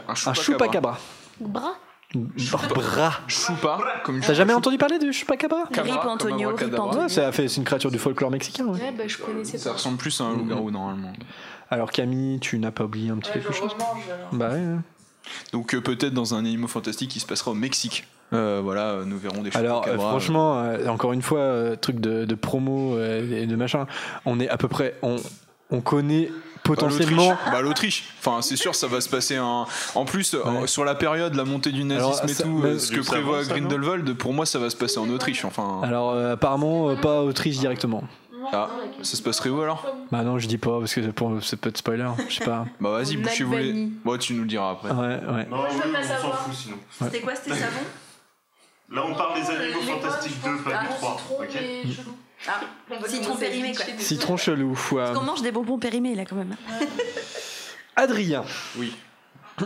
Un 0.08 0.12
Un 0.12 0.14
chupacabra. 0.14 0.34
chupacabra. 0.34 0.98
Bras 1.40 1.74
Bras. 2.14 3.20
Choupa, 3.28 3.78
comme 4.02 4.20
T'as 4.20 4.32
jamais 4.32 4.54
entendu 4.54 4.78
parler 4.78 4.98
de 4.98 5.12
chupacabra 5.12 5.64
Cabra, 5.72 5.94
Rip 6.00 6.04
Antonio, 6.06 6.48
rip. 6.56 6.72
Antonio. 6.74 7.02
Ouais, 7.02 7.08
ça 7.10 7.28
a 7.28 7.32
fait- 7.32 7.48
c'est 7.48 7.58
une 7.58 7.64
créature 7.64 7.90
du 7.90 7.98
folklore 7.98 8.30
mexicain. 8.30 8.64
ouais. 8.66 8.80
Ouais, 8.80 8.94
bah 8.96 9.04
je 9.06 9.18
connaissais 9.18 9.58
Ça 9.58 9.70
pas. 9.70 9.76
ressemble 9.76 9.98
plus 9.98 10.18
à 10.20 10.24
un 10.24 10.32
loup-garou 10.34 10.70
normalement. 10.70 11.12
Alors 11.70 11.90
Camille, 11.90 12.40
tu 12.40 12.58
n'as 12.58 12.70
pas 12.70 12.84
oublié 12.84 13.10
un 13.10 13.18
petit 13.18 13.30
quelque 13.32 13.52
je 13.52 13.58
chose. 13.58 13.72
Bah 14.32 14.48
ouais. 14.50 14.54
ouais. 14.56 14.76
Donc 15.52 15.74
euh, 15.74 15.82
peut-être 15.82 16.14
dans 16.14 16.34
un 16.34 16.38
animaux 16.38 16.68
fantastique 16.68 17.10
qui 17.10 17.20
se 17.20 17.26
passera 17.26 17.50
au 17.50 17.54
Mexique. 17.54 18.06
Euh, 18.32 18.60
voilà, 18.62 18.90
euh, 18.92 19.04
nous 19.04 19.18
verrons 19.18 19.42
des 19.42 19.54
Alors 19.54 19.86
euh, 19.86 19.96
franchement, 19.98 20.58
euh, 20.60 20.86
encore 20.88 21.12
une 21.12 21.20
fois, 21.22 21.40
euh, 21.40 21.76
truc 21.76 22.00
de, 22.00 22.24
de 22.24 22.34
promo 22.34 22.94
euh, 22.96 23.42
et 23.42 23.46
de 23.46 23.56
machin, 23.56 23.86
on 24.24 24.40
est 24.40 24.48
à 24.48 24.56
peu 24.56 24.68
près, 24.68 24.94
on, 25.02 25.16
on 25.70 25.80
connaît 25.82 26.30
Bah, 26.68 26.74
potentiellement. 26.76 27.30
l'Autriche. 27.30 27.52
Bah, 27.52 27.60
l'Autriche. 27.60 28.04
Enfin, 28.20 28.42
c'est 28.42 28.56
sûr, 28.56 28.74
ça 28.74 28.86
va 28.86 29.00
se 29.00 29.08
passer 29.08 29.36
un. 29.36 29.66
En 29.94 30.04
plus, 30.04 30.34
euh, 30.34 30.42
Ouais. 30.60 30.66
sur 30.66 30.84
la 30.84 30.94
période, 30.94 31.34
la 31.34 31.44
montée 31.44 31.72
du 31.72 31.84
nazisme 31.84 32.06
Alors, 32.08 32.24
et 32.24 32.34
ça- 32.34 32.42
tout, 32.44 32.62
euh, 32.64 32.78
ce 32.78 32.92
que 32.92 33.00
prévoit 33.00 33.42
Grindelwald, 33.44 34.12
pour 34.14 34.32
moi, 34.32 34.46
ça 34.46 34.58
va 34.58 34.70
se 34.70 34.76
passer 34.76 34.98
en 34.98 35.08
Autriche. 35.10 35.44
Enfin, 35.44 35.80
Alors 35.82 36.12
euh, 36.12 36.34
apparemment 36.34 36.90
euh, 36.90 36.96
pas 36.96 37.22
Autriche 37.22 37.58
directement. 37.58 38.04
ah, 38.52 38.68
ça 39.02 39.16
se 39.16 39.22
passerait 39.22 39.50
où 39.50 39.60
alors? 39.60 39.84
Bah 40.10 40.22
non, 40.22 40.38
je 40.38 40.46
dis 40.48 40.56
pas 40.58 40.78
parce 40.78 40.94
que 40.94 41.02
c'est 41.02 41.12
pour- 41.12 41.42
c'est 41.42 41.56
peut-être 41.60 41.76
spoiler. 41.78 42.06
Je 42.28 42.34
sais 42.36 42.44
pas. 42.44 42.64
Bah 42.80 42.90
vas-y, 42.90 43.16
bouchez-vous 43.16 43.56
les. 43.56 43.88
Bon, 44.04 44.16
tu 44.18 44.32
nous 44.34 44.42
le 44.42 44.48
diras 44.48 44.70
après. 44.72 44.90
Ouais, 44.90 44.96
ouais. 45.06 45.46
Non, 45.50 45.64
oui, 45.68 45.80
peux 45.82 45.90
pas 45.92 45.98
on 45.98 46.02
s'en 46.02 46.08
savoir. 46.08 46.38
fout 46.40 46.54
sinon. 46.54 46.76
C'était 47.02 47.20
quoi 47.20 47.34
C'était 47.34 47.56
savon? 47.56 47.80
Là, 48.90 49.02
on 49.06 49.14
parle 49.14 49.38
des 49.38 49.46
animaux 49.50 49.80
fantastiques 49.82 50.42
2, 50.42 50.56
pas 50.58 50.78
du 50.78 50.86
3. 50.98 51.16
Ok 51.40 51.58
Ah, 52.46 52.60
citron 53.08 53.36
périmé 53.36 53.74
quoi. 53.74 53.84
Citron 53.98 54.36
chelou. 54.36 54.72
ouais. 54.92 55.02
Parce 55.04 55.18
qu'on 55.18 55.24
mange 55.24 55.42
des 55.42 55.50
bonbons 55.52 55.78
périmés 55.78 56.14
là 56.14 56.24
quand 56.24 56.36
même. 56.36 56.54
Adrien. 57.96 58.44
Oui. 58.76 58.94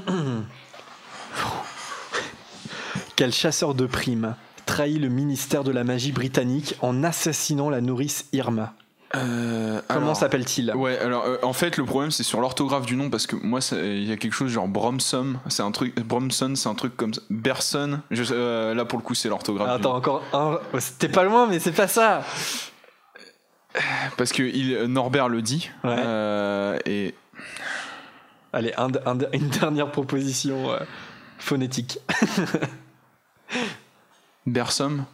Quel 3.16 3.32
chasseur 3.32 3.74
de 3.74 3.86
primes 3.86 4.34
trahit 4.66 4.98
le 5.00 5.08
ministère 5.08 5.64
de 5.64 5.70
la 5.70 5.84
magie 5.84 6.12
britannique 6.12 6.74
en 6.80 7.04
assassinant 7.04 7.68
la 7.68 7.80
nourrice 7.80 8.24
Irma? 8.32 8.74
Euh, 9.14 9.80
Comment 9.88 10.00
alors- 10.00 10.16
s'appelle-t-il? 10.16 10.74
Ouais, 10.74 10.98
alors 10.98 11.24
euh, 11.26 11.36
en 11.42 11.52
fait 11.52 11.76
le 11.76 11.84
problème 11.84 12.10
c'est 12.10 12.22
sur 12.22 12.40
l'orthographe 12.40 12.86
du 12.86 12.96
nom 12.96 13.10
parce 13.10 13.26
que 13.26 13.36
moi 13.36 13.60
il 13.72 14.04
y 14.04 14.12
a 14.12 14.16
quelque 14.16 14.32
chose 14.32 14.50
genre 14.50 14.68
Bromson, 14.68 15.34
c'est 15.48 15.62
un 15.62 15.70
truc 15.70 15.94
Bromson, 16.00 16.54
c'est 16.56 16.68
un 16.68 16.74
truc 16.74 16.96
comme 16.96 17.12
ça. 17.12 17.20
Berson, 17.28 18.00
je, 18.10 18.24
euh, 18.32 18.74
là 18.74 18.86
pour 18.86 18.98
le 18.98 19.04
coup 19.04 19.14
c'est 19.14 19.28
l'orthographe. 19.28 19.68
Attends, 19.68 19.90
nom. 19.90 19.96
encore 19.96 20.22
un. 20.32 20.58
T'es 20.98 21.10
pas 21.10 21.24
loin, 21.24 21.46
mais 21.46 21.58
c'est 21.58 21.72
pas 21.72 21.88
ça. 21.88 22.24
Parce 24.16 24.32
que 24.32 24.42
il, 24.42 24.84
Norbert 24.84 25.28
le 25.28 25.42
dit. 25.42 25.70
Ouais. 25.84 26.78
et 26.86 27.14
Allez, 28.54 28.74
un- 28.76 28.90
un- 29.06 29.18
une 29.32 29.48
dernière 29.48 29.90
proposition 29.90 30.76
phonétique. 31.38 31.98
Bersom, 34.46 35.04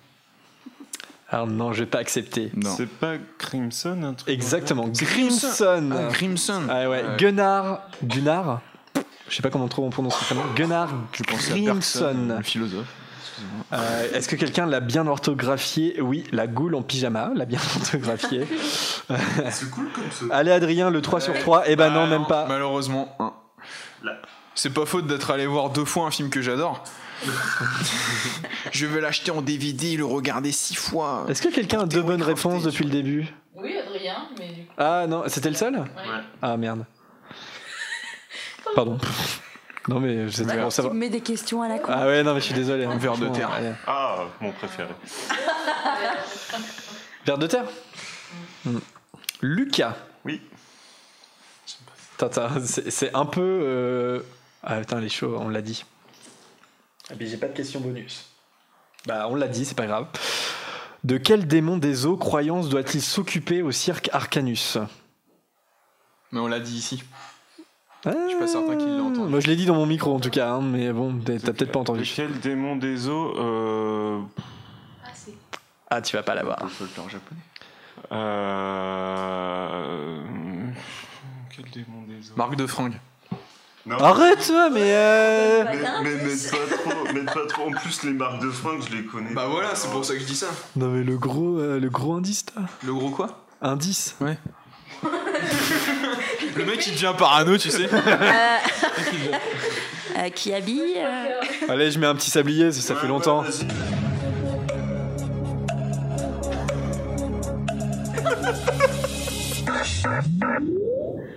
Alors 1.31 1.47
non, 1.47 1.73
je 1.73 1.81
vais 1.81 1.87
pas 1.91 1.99
accepter. 1.99 2.51
non. 2.57 2.71
C'est 2.77 2.89
pas 2.89 3.15
Crimson 3.39 4.03
un 4.03 4.15
truc 4.15 4.29
Exactement, 4.33 4.89
C'est 4.93 5.05
Grimson. 5.05 5.91
Ah, 5.93 6.11
Grimson. 6.13 6.63
Ah 6.71 6.89
ouais, 6.89 7.05
Gunnar. 7.19 7.83
Gunnar 8.03 8.61
Je 9.29 9.37
sais 9.37 9.43
pas 9.43 9.51
comment 9.51 9.69
trop 9.69 9.85
on 9.85 9.91
prononce 9.91 10.17
son 10.19 10.25
prénom. 10.25 10.43
Gunnar 10.57 10.89
je 11.13 11.23
pensais 11.25 11.53
à 11.53 11.55
Bergson, 11.55 11.73
Grimson. 11.75 12.35
le 12.39 12.43
philosophe. 12.43 12.87
Euh, 13.73 14.09
Est-ce 14.15 14.27
que 14.29 14.35
quelqu'un 14.37 14.67
l'a 14.67 14.81
bien 14.81 15.07
orthographié? 15.07 16.01
Oui, 16.01 16.25
la 16.33 16.47
goule 16.49 16.75
en 16.75 16.83
pyjama 16.83 17.31
l'a 17.35 17.45
bien 17.45 17.61
orthographié. 17.77 18.47
C'est 19.51 19.71
cool 19.71 19.91
comme 19.95 20.11
ça. 20.11 20.35
Allez 20.35 20.51
Adrien, 20.51 20.91
le 20.91 21.01
3 21.03 21.21
sur 21.21 21.39
3. 21.39 21.65
Eh 21.67 21.77
ben 21.77 21.91
non, 21.91 22.05
Ah, 22.05 22.07
même 22.07 22.27
pas. 22.27 22.47
Malheureusement. 22.49 23.15
hein. 23.21 23.33
C'est 24.55 24.71
pas 24.75 24.87
faute 24.87 25.07
d'être 25.07 25.31
allé 25.31 25.47
voir 25.47 25.71
deux 25.71 25.85
fois 25.85 26.07
un 26.07 26.11
film 26.11 26.31
que 26.31 26.41
j'adore. 26.43 26.83
je 28.73 28.87
vais 28.87 29.01
l'acheter 29.01 29.31
en 29.31 29.43
DVD, 29.43 29.97
le 29.97 30.05
regarder 30.05 30.53
six 30.53 30.75
fois. 30.75 31.25
Est-ce 31.29 31.43
que 31.43 31.49
quelqu'un 31.49 31.81
a 31.81 31.87
deux 31.87 32.03
bonnes 32.03 32.23
réponses 32.23 32.63
depuis 32.65 32.85
le 32.85 32.91
début 32.91 33.27
Oui, 33.57 33.75
Adrien, 33.77 34.29
mais 34.39 34.49
du 34.49 34.63
coup. 34.65 34.73
Ah 34.79 35.07
non, 35.09 35.25
c'était 35.27 35.51
le 35.51 35.57
seul 35.57 35.85
Ah 36.43 36.57
merde. 36.57 36.85
Pardon. 38.75 38.99
Non 39.89 40.01
mais 40.01 40.27
je 40.29 40.33
sais 40.33 40.51
Alors, 40.51 40.65
bon, 40.65 40.71
ça 40.71 40.83
tu 40.83 40.89
va. 40.89 40.93
me 40.95 40.99
mets 41.01 41.09
des 41.09 41.23
questions 41.23 41.63
à 41.63 41.69
la 41.69 41.79
con. 41.79 41.91
Ah 41.95 42.05
ouais, 42.07 42.23
non 42.23 42.35
mais 42.35 42.41
je 42.41 42.45
suis 42.45 42.55
désolé. 42.55 42.85
hein, 42.85 42.91
Un 42.91 42.99
verre 42.99 43.17
de 43.17 43.27
terre. 43.29 43.49
Ah, 43.87 44.19
mon 44.39 44.53
préféré. 44.53 44.91
Verre 47.25 47.39
de 47.39 47.47
terre. 47.47 47.65
Lucas. 49.41 49.97
Oui. 50.27 50.43
C'est 52.67 52.91
c'est 52.91 53.15
un 53.15 53.25
peu. 53.25 53.41
euh, 53.41 54.21
Ah 54.63 54.77
putain, 54.81 55.01
les 55.01 55.09
chauds, 55.09 55.39
on 55.41 55.49
l'a 55.49 55.63
dit. 55.63 55.87
Ah 57.11 57.15
mais 57.19 57.27
j'ai 57.27 57.37
pas 57.37 57.49
de 57.49 57.55
question 57.55 57.81
bonus. 57.81 58.27
Bah 59.07 59.27
on 59.31 59.35
l'a 59.35 59.49
dit, 59.49 59.65
c'est 59.65 59.77
pas 59.77 59.87
grave. 59.87 60.07
De 61.05 61.17
quel 61.17 61.47
démon 61.47 61.77
des 61.79 62.07
eaux 62.07 62.17
croyance 62.17 62.69
doit-il 62.69 63.01
s'occuper 63.01 63.63
au 63.63 63.71
cirque 63.73 64.11
Arcanus? 64.13 64.77
Mais 66.33 66.41
on 66.41 66.49
l'a 66.49 66.61
dit 66.61 66.75
ici. 66.77 67.03
Je 68.05 68.11
suis 68.29 68.39
pas 68.39 68.47
certain 68.47 68.77
qu'il 68.77 68.95
l'a 68.97 69.03
entendu. 69.03 69.31
Moi 69.31 69.41
je 69.41 69.47
l'ai 69.47 69.57
dit 69.57 69.67
dans 69.67 69.75
mon 69.75 69.87
micro 69.87 70.15
en 70.15 70.21
tout 70.21 70.31
cas, 70.31 70.51
hein, 70.51 70.61
mais 70.63 70.93
bon, 70.93 71.19
t'as 71.25 71.39
peut-être 71.39 71.67
pas 71.73 71.79
De 71.79 71.79
entendu. 71.79 72.11
quel 72.15 72.39
démon 72.41 72.77
des 72.77 73.09
eaux 73.09 73.35
euh... 73.39 74.21
Ah, 75.91 76.03
tu 76.03 76.15
vas 76.17 76.23
pas 76.23 76.35
l'avoir. 76.35 76.59
folklore 76.71 77.09
japonais. 77.09 77.41
euh... 78.99 80.23
Quel 81.57 81.65
démon 81.71 82.03
des 82.07 82.31
eaux? 82.31 82.35
Marc 82.37 82.57
de 82.57 82.67
Fringue. 82.67 83.01
Non. 83.89 83.97
Arrête, 84.05 84.47
toi, 84.47 84.69
mais. 84.71 84.81
euh, 84.85 85.65
Mais, 86.03 86.11
mais 86.13 86.37
pas 86.51 86.59
trop, 86.77 86.91
pas 87.41 87.47
trop. 87.49 87.63
En 87.69 87.71
plus, 87.71 88.03
les 88.05 88.13
marques 88.13 88.43
de 88.43 88.51
fringues, 88.51 88.83
je 88.91 88.97
les 88.97 89.05
connais. 89.05 89.33
Bah 89.33 89.47
voilà, 89.51 89.75
c'est 89.75 89.89
pour 89.91 90.05
ça 90.05 90.15
que 90.15 90.21
je 90.21 90.25
dis 90.27 90.37
ça. 90.37 90.49
Non, 90.77 90.89
mais 90.89 91.03
le 91.03 91.17
gros, 91.17 91.59
euh, 91.59 91.81
le 91.81 91.89
gros 91.89 92.15
indice, 92.15 92.45
là. 92.55 92.63
Le 92.85 92.93
gros 92.93 93.11
quoi? 93.11 93.45
Indice 93.63 94.15
Ouais. 94.21 94.37
Le 96.57 96.65
mec 96.65 96.85
il 96.89 96.95
devient 96.95 97.13
parano, 97.17 97.57
tu 97.57 97.71
sais. 97.71 97.89
Euh, 97.93 98.59
qui 100.35 100.53
habille 100.53 100.95
euh, 100.97 101.41
Allez, 101.69 101.91
je 101.93 101.99
mets 102.01 102.07
un 102.07 102.15
petit 102.17 102.31
sablier, 102.31 102.73
ça, 102.73 102.81
ça 102.81 102.95
fait 102.97 103.07
longtemps. 103.07 103.43
ouais. 103.43 103.49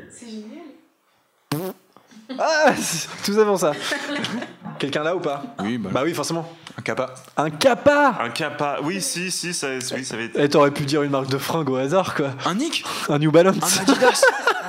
C'est 0.10 0.28
génial. 0.30 0.71
Ah, 2.40 2.74
tout 3.26 3.34
ça 3.34 3.46
pour 3.46 3.60
ça. 3.60 3.72
Quelqu'un 4.80 5.04
là 5.04 5.16
ou 5.16 5.20
pas 5.20 5.44
Oui, 5.60 5.78
bah, 5.78 5.90
Bah 5.94 6.02
oui, 6.04 6.14
forcément. 6.14 6.48
un 6.78 6.82
kappa. 6.82 7.14
Un 7.38 7.50
kappa 7.52 8.18
Un 8.20 8.30
kappa. 8.30 8.80
Oui, 8.84 9.02
si, 9.02 9.30
si, 9.32 9.54
ça, 9.54 9.68
oui, 9.96 10.04
ça 10.04 10.18
va 10.18 10.24
être. 10.24 10.40
Eh, 10.40 10.50
t'aurais 10.50 10.72
pu 10.72 10.86
dire 10.86 11.04
une 11.04 11.12
marque 11.12 11.28
de 11.30 11.38
fringues 11.38 11.70
au 11.70 11.76
hasard, 11.76 12.16
quoi. 12.16 12.32
Un 12.46 12.56
Nick 12.56 12.84
Un 13.10 13.20
New 13.20 13.32
Balance. 13.32 13.80
Un 13.80 13.82
Adidas 13.84 14.22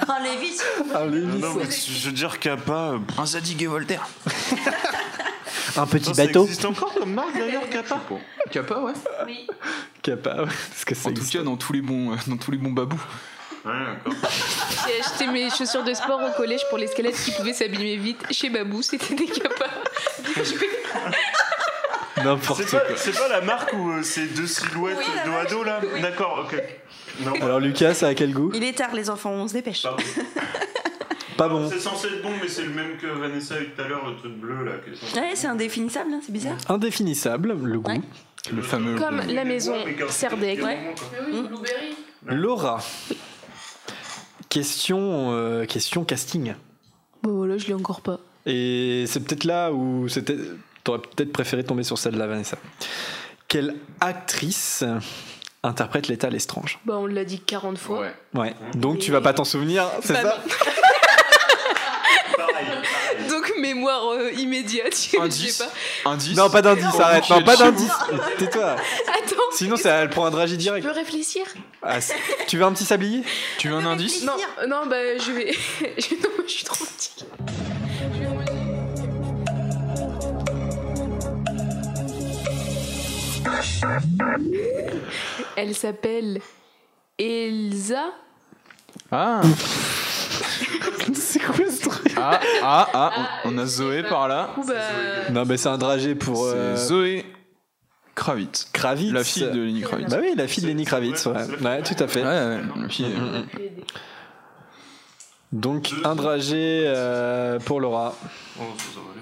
Un 0.09 0.23
Lévis 0.23 0.59
Un 0.95 1.05
Non, 1.07 1.11
Levi's. 1.11 1.41
non, 1.41 1.55
mais 1.55 1.65
je 1.71 2.07
veux 2.07 2.13
dire 2.13 2.39
kappa. 2.41 2.73
euh, 2.73 2.99
Un 3.19 3.27
Zadig 3.27 3.63
et 3.63 3.67
Voltaire 3.67 4.07
Un 5.77 5.87
petit 5.87 6.01
putain, 6.11 6.15
ça 6.15 6.27
bateau. 6.27 6.45
existe 6.45 6.65
encore 6.67 6.93
comme 6.93 7.15
marque 7.15 7.35
d'ailleurs, 7.39 7.69
kappa 7.71 7.99
Kappa, 8.51 8.79
ouais. 8.81 8.93
Oui. 9.27 9.47
Kappa, 10.03 10.43
ouais. 10.43 10.45
Parce 10.71 10.85
que 10.85 10.95
ça 10.95 11.09
En 11.09 11.13
tout 11.13 11.19
existe. 11.21 11.33
cas, 11.39 11.43
dans 11.43 11.57
tous 11.57 11.73
les 11.73 11.81
bons, 11.81 12.13
euh, 12.13 12.17
dans 12.27 12.37
tous 12.37 12.51
les 12.51 12.59
bons 12.59 12.73
babous. 12.73 13.01
Ouais. 13.65 14.13
J'ai 14.87 15.01
acheté 15.05 15.27
mes 15.29 15.49
chaussures 15.51 15.85
de 15.85 15.95
sport 15.95 16.21
au 16.23 16.33
collège 16.37 16.63
pour 16.69 16.79
les 16.79 16.87
squelettes 16.89 17.17
qui 17.17 17.31
pouvaient 17.33 17.53
s'abîmer 17.53 17.97
vite. 17.97 18.19
Chez 18.31 18.51
Babou, 18.51 18.83
c'était 18.83 19.15
des 19.15 19.27
capas. 19.27 19.67
N'importe 22.25 22.63
C'est 22.63 22.71
quoi. 22.71 22.81
pas, 22.81 22.97
c'est 22.97 23.13
pas 23.19 23.29
la 23.29 23.41
marque 23.41 23.73
où 23.73 23.91
euh, 23.91 24.03
c'est 24.03 24.27
deux 24.27 24.47
silhouettes 24.47 24.99
Oui, 24.99 25.05
la 25.17 25.25
dos 25.25 25.37
à 25.37 25.45
dos 25.47 25.65
là 25.65 25.81
D'accord, 26.01 26.47
ok. 26.47 26.63
Non, 27.25 27.33
Alors, 27.43 27.59
Lucas, 27.61 27.95
ça 27.95 28.09
a 28.09 28.15
quel 28.15 28.33
goût? 28.33 28.51
Il 28.55 28.63
est 28.65 28.75
tard, 28.77 28.95
les 28.95 29.11
enfants, 29.11 29.31
on 29.33 29.49
se 29.49 29.55
dépêche. 29.55 29.83
pardon. 29.83 30.03
Pas 31.37 31.49
bon. 31.49 31.69
C'est 31.71 31.81
censé 31.81 32.09
être 32.09 32.23
bon, 32.23 32.31
mais 32.41 32.47
c'est 32.49 32.63
le 32.63 32.69
même 32.71 32.97
que 32.99 33.07
Vanessa 33.07 33.55
a 33.55 33.61
eu 33.61 33.71
tout 33.71 33.81
à 33.83 33.89
l'heure, 33.89 34.07
le 34.09 34.17
truc 34.17 34.33
bleu 34.37 34.65
là. 34.65 34.73
qui 34.85 34.91
est 34.91 34.95
censé- 34.97 35.19
Ouais, 35.19 35.31
c'est 35.35 35.47
indéfinissable, 35.47 36.11
hein, 36.13 36.21
c'est 36.25 36.31
bizarre. 36.33 36.57
Indéfinissable, 36.69 37.55
le 37.55 37.79
goût. 37.81 37.91
Ouais. 37.91 38.01
Le 38.55 38.61
fameux. 38.63 38.97
Comme 38.99 39.23
la 39.29 39.45
maison 39.45 39.73
Ouais. 39.73 39.97
Mais 39.97 40.05
oui, 41.33 41.43
Blueberry. 41.49 41.97
Laura. 42.27 42.79
Question, 44.53 45.33
euh, 45.33 45.65
question 45.65 46.05
casting. 46.05 46.53
Bon, 47.23 47.37
voilà, 47.39 47.57
je 47.57 47.67
l'ai 47.69 47.73
encore 47.73 48.03
pas. 48.03 48.19
Et 48.45 49.05
c'est 49.07 49.21
peut-être 49.21 49.45
là 49.45 49.73
où 49.73 50.11
c'était. 50.11 50.37
T'aurais 50.85 50.99
peut-être 50.99 51.33
préféré 51.33 51.65
tomber 51.65 51.85
sur 51.85 51.97
celle-là, 51.97 52.27
Vanessa. 52.27 52.59
Quelle 53.49 53.77
actrice 54.03 54.85
interprète 55.63 56.09
l'état 56.09 56.29
Lestrange 56.29 56.81
Bah, 56.85 56.99
on 56.99 57.07
l'a 57.07 57.25
dit 57.25 57.41
40 57.41 57.79
fois. 57.79 58.01
Ouais. 58.01 58.15
Ouais. 58.35 58.55
Donc 58.75 58.99
tu 58.99 59.11
vas 59.11 59.23
pas 59.23 59.33
t'en 59.33 59.45
souvenir, 59.45 59.87
c'est 60.03 60.13
Bah 60.13 60.23
ça? 60.23 60.37
Pareil, 62.37 62.67
mémoire 63.61 64.11
euh, 64.13 64.31
immédiate. 64.33 64.93
je 64.95 65.11
sais 65.11 65.19
Indice. 65.21 65.59
pas. 66.05 66.11
Indice. 66.11 66.37
Non, 66.37 66.51
pas 66.51 66.63
d'indice, 66.63 66.87
Oh, 66.95 67.01
arrête. 67.01 67.29
Non, 67.31 67.43
pas 67.43 67.57
d'indice. 67.57 67.91
Tais-toi. 68.39 68.73
Attends, 68.75 69.37
Sinon, 69.53 69.77
ça, 69.77 69.95
elle 69.97 70.11
prend 70.11 70.27
un 70.27 70.31
dragé 70.31 70.53
tu 70.57 70.63
direct. 70.63 70.87
peux 70.87 70.93
réfléchir 70.93 71.45
Ah, 71.83 71.99
tu 72.47 72.57
veux 72.59 72.65
un 72.65 72.73
petit 72.73 72.85
sablier? 72.85 73.23
Tu 73.59 73.69
veux 73.69 73.75
un 73.77 73.87
indice? 73.87 74.23
Non, 74.25 74.37
non, 74.69 74.87
bah, 74.87 75.19
je 75.19 75.33
vais. 75.33 75.53
je- 75.99 76.15
non, 76.17 76.31
je 76.47 76.51
suis 76.53 76.65
trop 76.65 76.85
fatiguée. 76.85 77.27
Elle 85.57 85.75
s'appelle 85.75 86.41
Elsa. 87.19 88.13
Ah 89.11 89.41
C'est 91.15 91.41
quoi 91.41 91.55
ce 91.71 91.89
truc 91.89 92.13
Ah, 92.17 92.41
ah, 92.63 92.89
ah, 92.95 93.13
on 93.45 93.55
on 93.55 93.59
a 93.59 93.67
Zoé 93.67 94.03
par 94.03 94.29
là. 94.29 94.51
Bah, 94.67 94.75
Non, 95.31 95.45
mais 95.45 95.57
c'est 95.57 95.69
un 95.69 95.79
dragé 95.79 96.15
pour 96.15 96.45
euh, 96.45 96.77
C'est 96.77 96.87
Zoé 96.87 97.27
Kravitz. 98.15 98.69
Kravitz. 98.73 99.13
La 99.13 99.25
fille 99.25 99.51
de 99.51 99.61
Lenny 99.61 99.81
Kravitz. 99.83 100.11
Bah 100.11 100.19
oui, 100.21 100.35
la 100.37 100.47
fille 100.47 100.63
de 100.63 100.69
Lenny 100.69 100.85
Kravitz, 100.85 101.27
ouais. 101.27 101.35
Ouais, 101.63 101.83
tout 101.83 101.97
à 102.03 102.07
fait. 102.09 102.23
Ouais, 102.23 102.29
ouais, 102.29 102.61
la 102.83 102.89
fille. 102.89 103.07
Mm. 103.07 103.47
Donc, 105.53 105.93
un 106.05 106.15
dragé 106.15 106.85
euh, 106.87 107.59
pour 107.59 107.81
Laura. 107.81 108.15
Oh, 108.59 108.63
ça 108.79 109.01
va 109.01 109.11
aller, 109.13 109.21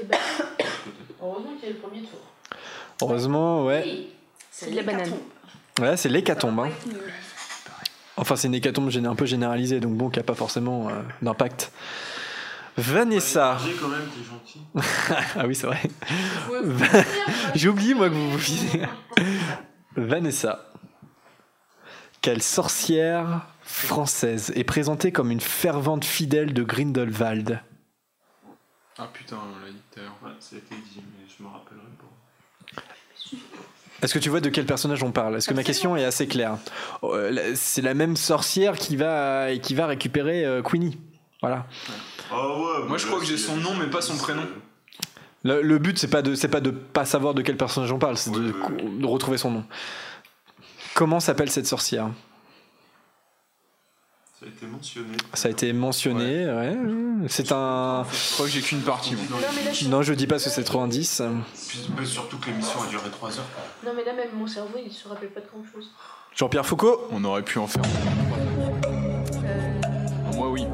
je 0.00 0.02
pense. 0.02 0.18
Heureusement 1.22 1.50
qu'il 1.58 1.68
y 1.68 1.72
a 1.72 1.74
le 1.74 1.78
premier 1.80 2.00
tour. 2.02 2.20
Heureusement, 3.02 3.64
ouais. 3.66 4.08
c'est 4.50 4.70
de 4.70 4.76
la 4.76 4.82
banane. 4.82 5.12
Ouais, 5.80 5.96
c'est 5.96 6.08
l'hécatombe. 6.08 6.60
hein. 6.60 6.70
Enfin, 8.18 8.34
c'est 8.34 8.48
une 8.48 8.54
hécatombe 8.54 8.90
un 9.04 9.14
peu 9.14 9.26
généralisée, 9.26 9.78
donc 9.78 9.96
bon, 9.96 10.10
qui 10.10 10.18
n'a 10.18 10.24
pas 10.24 10.34
forcément 10.34 10.88
euh, 10.88 10.92
d'impact. 11.22 11.72
Vanessa. 12.76 13.58
J'ai 13.64 13.74
quand 13.74 13.88
même, 13.88 14.06
t'es 14.06 14.24
gentil. 14.24 14.60
ah 15.36 15.46
oui, 15.46 15.54
c'est 15.54 15.66
vrai. 15.66 15.80
J'ai 17.54 17.68
oublié, 17.68 17.94
moi, 17.94 18.08
que 18.08 18.14
vous 18.14 18.30
vous 18.30 18.38
fiez. 18.38 18.82
Vanessa. 19.96 20.72
Quelle 22.20 22.42
sorcière 22.42 23.46
française 23.62 24.52
est 24.56 24.64
présentée 24.64 25.12
comme 25.12 25.30
une 25.30 25.40
fervente 25.40 26.04
fidèle 26.04 26.52
de 26.52 26.62
Grindelwald? 26.64 27.60
Ah 28.98 29.08
putain, 29.12 29.36
on 29.36 29.64
l'a 29.64 29.70
dit 29.70 29.78
tout 29.92 30.00
à 30.00 30.02
l'heure. 30.02 30.18
Ouais, 30.24 30.32
ça 30.40 30.56
a 30.56 30.58
été 30.58 30.74
dit, 30.74 30.96
mais 30.96 31.24
je 31.28 31.42
me 31.42 31.48
rappellerai 31.48 31.66
pas. 31.66 31.67
Est-ce 34.02 34.14
que 34.14 34.18
tu 34.18 34.28
vois 34.28 34.40
de 34.40 34.48
quel 34.48 34.64
personnage 34.64 35.02
on 35.02 35.10
parle? 35.10 35.36
Est-ce 35.36 35.48
que 35.48 35.54
ma 35.54 35.64
question 35.64 35.96
est 35.96 36.04
assez 36.04 36.26
claire? 36.28 36.56
Euh, 37.02 37.30
la- 37.30 37.54
C'est 37.56 37.82
la 37.82 37.94
même 37.94 38.16
sorcière 38.16 38.76
qui 38.76 38.96
va, 38.96 39.56
qui 39.56 39.74
va 39.74 39.86
récupérer 39.86 40.44
euh, 40.44 40.62
Queenie. 40.62 40.98
Voilà. 41.40 41.66
Moi, 42.30 42.98
je 42.98 43.06
crois 43.06 43.18
que 43.20 43.26
j'ai 43.26 43.36
son 43.38 43.56
nom, 43.56 43.74
mais 43.74 43.86
pas 43.86 44.00
son 44.02 44.16
prénom. 44.16 44.42
Le, 45.44 45.62
le 45.62 45.78
but, 45.78 45.98
c'est 45.98 46.08
pas 46.08 46.22
de, 46.22 46.34
c'est 46.34 46.48
pas 46.48 46.60
de 46.60 46.70
pas 46.70 47.04
savoir 47.04 47.32
de 47.34 47.42
quel 47.42 47.56
personnage 47.56 47.90
on 47.92 47.98
parle, 47.98 48.16
c'est 48.16 48.30
de, 48.32 48.52
de 48.98 49.06
retrouver 49.06 49.38
son 49.38 49.50
nom. 49.52 49.64
Comment 50.94 51.20
s'appelle 51.20 51.50
cette 51.50 51.66
sorcière? 51.66 52.10
Ça 54.38 54.46
a 54.46 54.48
été 54.50 54.66
mentionné. 54.66 55.16
Ça 55.34 55.48
a 55.48 55.50
été 55.50 55.72
mentionné. 55.72 56.46
ouais. 56.46 56.76
C'est 57.28 57.50
un. 57.50 58.04
Je 58.12 58.34
crois 58.34 58.46
que 58.46 58.52
j'ai 58.52 58.60
qu'une 58.60 58.82
partie. 58.82 59.14
moi. 59.16 59.40
Non, 59.88 60.02
je 60.02 60.14
dis 60.14 60.28
pas 60.28 60.36
que 60.36 60.42
c'est 60.42 60.62
trop 60.62 60.80
indice. 60.80 61.20
Surtout 62.04 62.38
que 62.38 62.46
l'émission 62.46 62.80
a 62.80 62.86
duré 62.88 63.10
3 63.10 63.30
heures. 63.38 63.44
Non, 63.84 63.90
mais 63.96 64.04
là, 64.04 64.12
même 64.12 64.28
mon 64.36 64.46
cerveau, 64.46 64.78
il 64.84 64.92
se 64.92 65.08
rappelle 65.08 65.30
pas 65.30 65.40
de 65.40 65.46
grand 65.46 65.64
chose. 65.72 65.90
Jean-Pierre 66.36 66.64
Foucault. 66.64 67.08
On 67.10 67.24
aurait 67.24 67.42
pu 67.42 67.58
en 67.58 67.66
faire. 67.66 67.82
Moi, 70.34 70.50
oui. 70.50 70.66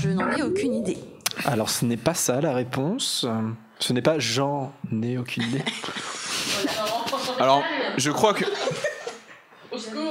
Je 0.00 0.08
n'en 0.08 0.30
ai 0.32 0.42
aucune 0.42 0.74
idée. 0.74 0.98
Alors, 1.44 1.70
ce 1.70 1.84
n'est 1.84 1.96
pas 1.96 2.14
ça 2.14 2.40
la 2.40 2.52
réponse. 2.52 3.24
Ce 3.78 3.92
n'est 3.92 4.02
pas 4.02 4.18
Jean 4.18 4.72
n'ai 4.90 5.16
aucune 5.16 5.44
idée. 5.44 5.64
Alors, 7.38 7.62
je 7.98 8.10
crois 8.10 8.34
que. 8.34 8.44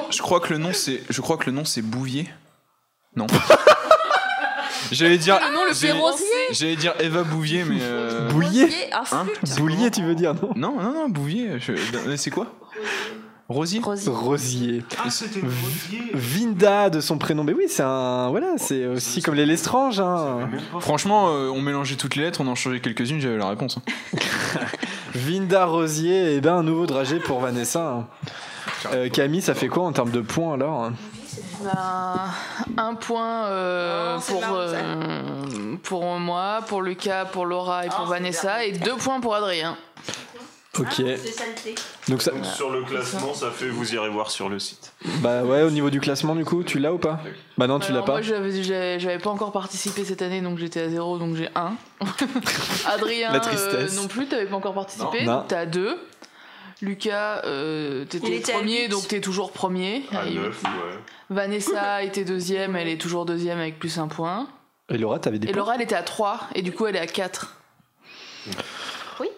Je 0.09 0.21
crois 0.21 0.39
que 0.39 0.51
le 0.53 0.59
nom 0.59 0.71
c'est. 0.73 1.01
Je 1.09 1.21
crois 1.21 1.37
que 1.37 1.45
le 1.45 1.51
nom 1.51 1.65
c'est 1.65 1.81
Bouvier. 1.81 2.27
Non. 3.15 3.27
J'allais 4.91 5.17
dire. 5.17 5.39
Le 5.39 5.53
nom 5.53 5.63
le 5.65 5.73
j'allais- 5.73 5.93
rosier. 5.99 6.25
J'allais 6.51 6.75
dire 6.75 6.93
Eva 6.99 7.23
Bouvier, 7.23 7.63
mais. 7.63 7.77
euh, 7.81 8.27
Bouillier 8.29 8.67
Ah, 8.91 9.03
flûte. 9.05 9.57
Boulier, 9.57 9.89
tu 9.91 10.01
veux 10.03 10.15
dire, 10.15 10.33
non 10.33 10.51
Non, 10.55 10.81
non, 10.81 10.93
non, 10.93 11.09
Bouvier. 11.09 11.59
je- 11.59 11.73
mais 12.07 12.17
C'est 12.17 12.29
quoi 12.31 12.47
Rosier 13.47 13.81
Rosier. 13.83 14.83
Ah, 15.03 15.09
c'était 15.09 15.41
Rosier. 15.41 16.11
Vinda 16.13 16.89
de 16.89 16.99
son 17.01 17.17
prénom. 17.17 17.43
Mais 17.43 17.53
oui, 17.53 17.65
c'est 17.67 17.83
un. 17.83 18.29
Voilà, 18.29 18.53
c'est 18.57 18.85
aussi 18.87 19.21
comme 19.21 19.35
les 19.35 19.45
Lestrange. 19.45 19.99
Hein. 19.99 20.49
Franchement, 20.79 21.29
euh, 21.29 21.49
on 21.49 21.61
mélangeait 21.61 21.95
toutes 21.97 22.15
les 22.15 22.23
lettres, 22.23 22.39
on 22.41 22.47
en 22.47 22.55
changeait 22.55 22.79
quelques-unes, 22.79 23.19
j'avais 23.19 23.37
la 23.37 23.49
réponse. 23.49 23.77
hein. 23.77 24.17
Vinda 25.15 25.65
Rosier, 25.65 26.35
et 26.35 26.41
ben 26.41 26.55
un 26.55 26.63
nouveau 26.63 26.85
dragé 26.85 27.19
pour 27.19 27.39
Vanessa. 27.41 27.85
hein. 27.87 28.07
Euh, 28.93 29.09
Camille, 29.09 29.41
ça 29.41 29.53
fait 29.53 29.67
quoi 29.67 29.83
en 29.83 29.91
termes 29.91 30.11
de 30.11 30.21
points 30.21 30.53
alors 30.55 30.83
hein 30.83 30.93
Ben, 31.63 32.19
un 32.77 32.95
point 32.95 33.45
euh, 33.45 34.17
Oh, 34.17 34.31
pour, 34.31 34.43
euh, 34.55 35.75
pour 35.83 36.05
moi, 36.19 36.59
pour 36.67 36.81
Lucas, 36.81 37.25
pour 37.25 37.45
Laura 37.45 37.85
et 37.85 37.89
pour 37.89 38.05
Vanessa, 38.05 38.65
et 38.65 38.71
deux 38.71 38.95
points 38.95 39.19
pour 39.19 39.35
Adrien. 39.35 39.77
Ok. 40.79 41.01
Donc 42.07 42.21
ça, 42.21 42.31
Donc 42.31 42.45
sur 42.45 42.69
le 42.69 42.83
classement, 42.83 43.33
ça 43.33 43.51
fait, 43.51 43.67
vous 43.67 43.93
irez 43.93 44.09
voir 44.09 44.31
sur 44.31 44.47
le 44.47 44.57
site. 44.57 44.93
bah 45.19 45.43
ouais, 45.43 45.63
au 45.63 45.69
niveau 45.69 45.89
du 45.89 45.99
classement 45.99 46.33
du 46.33 46.45
coup, 46.45 46.63
tu 46.63 46.79
l'as 46.79 46.93
ou 46.93 46.97
pas 46.97 47.19
Bah 47.57 47.67
non, 47.67 47.79
tu 47.79 47.91
l'as 47.91 48.03
pas. 48.03 48.13
Moi, 48.13 48.21
j'avais 48.21 49.19
pas 49.19 49.29
encore 49.29 49.51
participé 49.51 50.05
cette 50.05 50.21
année, 50.21 50.39
donc 50.41 50.57
j'étais 50.59 50.81
à 50.81 50.89
zéro, 50.89 51.17
donc 51.17 51.35
j'ai 51.35 51.49
un. 51.55 51.73
Adrien, 52.85 53.33
La 53.33 53.41
tristesse. 53.41 53.97
euh, 53.97 54.01
non 54.01 54.07
plus, 54.07 54.27
t'avais 54.27 54.45
pas 54.45 54.55
encore 54.55 54.73
participé, 54.73 55.25
Non. 55.25 55.39
donc 55.39 55.47
t'as 55.49 55.65
deux. 55.65 55.97
Lucas, 56.81 57.41
euh, 57.45 58.05
t'étais 58.05 58.39
premier, 58.39 58.87
donc 58.87 59.07
t'es 59.07 59.21
toujours 59.21 59.51
premier. 59.51 60.03
À 60.11 60.21
avec 60.21 60.33
9, 60.33 60.45
huit. 60.45 60.67
ouais. 60.67 60.99
Vanessa 61.29 62.03
était 62.03 62.25
deuxième, 62.25 62.75
elle 62.75 62.87
est 62.87 62.99
toujours 62.99 63.25
deuxième 63.25 63.59
avec 63.59 63.77
plus 63.79 63.97
un 63.99 64.07
point. 64.07 64.47
Et 64.89 64.97
Laura, 64.97 65.19
t'avais 65.19 65.39
des 65.39 65.47
Et 65.47 65.51
points 65.51 65.59
Laura, 65.59 65.75
elle 65.75 65.81
était 65.81 65.95
à 65.95 66.03
3, 66.03 66.39
et 66.55 66.61
du 66.61 66.71
coup, 66.71 66.85
elle 66.87 66.95
est 66.95 66.99
à 66.99 67.07
4. 67.07 67.55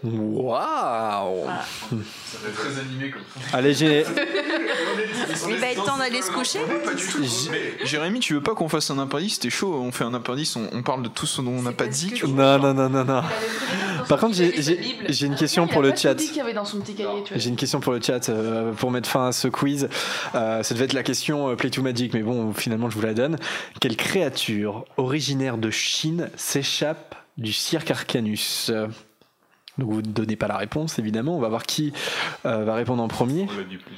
Waouh 0.04 1.46
Ça 1.48 2.38
fait 2.40 2.52
très 2.52 2.80
animé 2.80 3.12
comme 3.12 3.22
ça. 3.22 3.58
Allez, 3.58 3.74
j'ai. 3.74 4.06
Il 5.50 5.56
va 5.58 5.68
être 5.72 5.84
temps 5.86 5.98
d'aller 5.98 6.22
se 6.22 6.32
coucher. 6.32 6.60
Jérémy, 7.84 8.20
tu 8.20 8.34
veux 8.34 8.42
pas 8.42 8.54
qu'on 8.56 8.70
fasse 8.70 8.90
un 8.92 9.00
appendice? 9.00 9.36
C'était 9.36 9.50
chaud, 9.50 9.74
on 9.74 9.92
fait 9.92 10.04
un 10.04 10.14
appendice, 10.14 10.56
on, 10.56 10.68
on 10.72 10.84
parle 10.84 11.04
de 11.04 11.10
tout 11.10 11.26
ce 11.26 11.42
dont 11.42 11.52
on 11.52 11.62
n'a 11.62 11.72
pas 11.72 11.88
dit. 11.88 12.14
Non, 12.28 12.58
non, 12.60 12.74
non, 12.74 12.90
non, 12.90 13.04
non. 13.06 13.22
Par 14.10 14.20
contre, 14.20 14.36
j'ai- 14.36 15.26
une 15.26 15.36
question 15.36 15.68
pour 15.68 15.82
le 15.82 15.96
chat. 15.96 16.16
J'ai 17.36 17.50
une 17.50 17.56
question 17.56 17.80
pour 17.80 17.94
le 17.94 18.02
chat 18.02 18.30
pour 18.78 18.92
mettre 18.92 19.10
fin 19.10 19.28
à 19.28 19.32
ce 19.32 19.48
quiz. 19.48 19.88
Euh, 20.36 20.62
ça 20.64 20.74
devait 20.74 20.86
être 20.86 20.94
la 20.94 21.04
question 21.04 21.50
euh, 21.50 21.56
Play 21.56 21.70
to 21.70 21.82
Magic, 21.82 22.14
mais 22.14 22.22
bon, 22.22 22.54
finalement, 22.54 22.90
je 22.90 22.96
vous 22.96 23.02
la 23.02 23.14
donne. 23.14 23.38
Quelle 23.80 23.96
créature 23.96 24.86
originaire 24.98 25.58
de 25.58 25.70
Chine 25.72 26.30
s'échappe 26.36 27.16
du 27.38 27.54
cirque 27.54 27.92
Arcanus? 27.92 28.70
Euh, 28.70 28.88
Donc, 29.80 29.90
vous 29.90 30.02
ne 30.02 30.08
donnez 30.08 30.36
pas 30.36 30.48
la 30.48 30.58
réponse, 30.58 31.00
évidemment. 31.00 31.36
On 31.36 31.40
va 31.40 31.50
voir 31.50 31.64
qui 31.64 31.94
euh, 32.46 32.64
va 32.64 32.76
répondre 32.76 33.02
en 33.02 33.08
premier. 33.08 33.48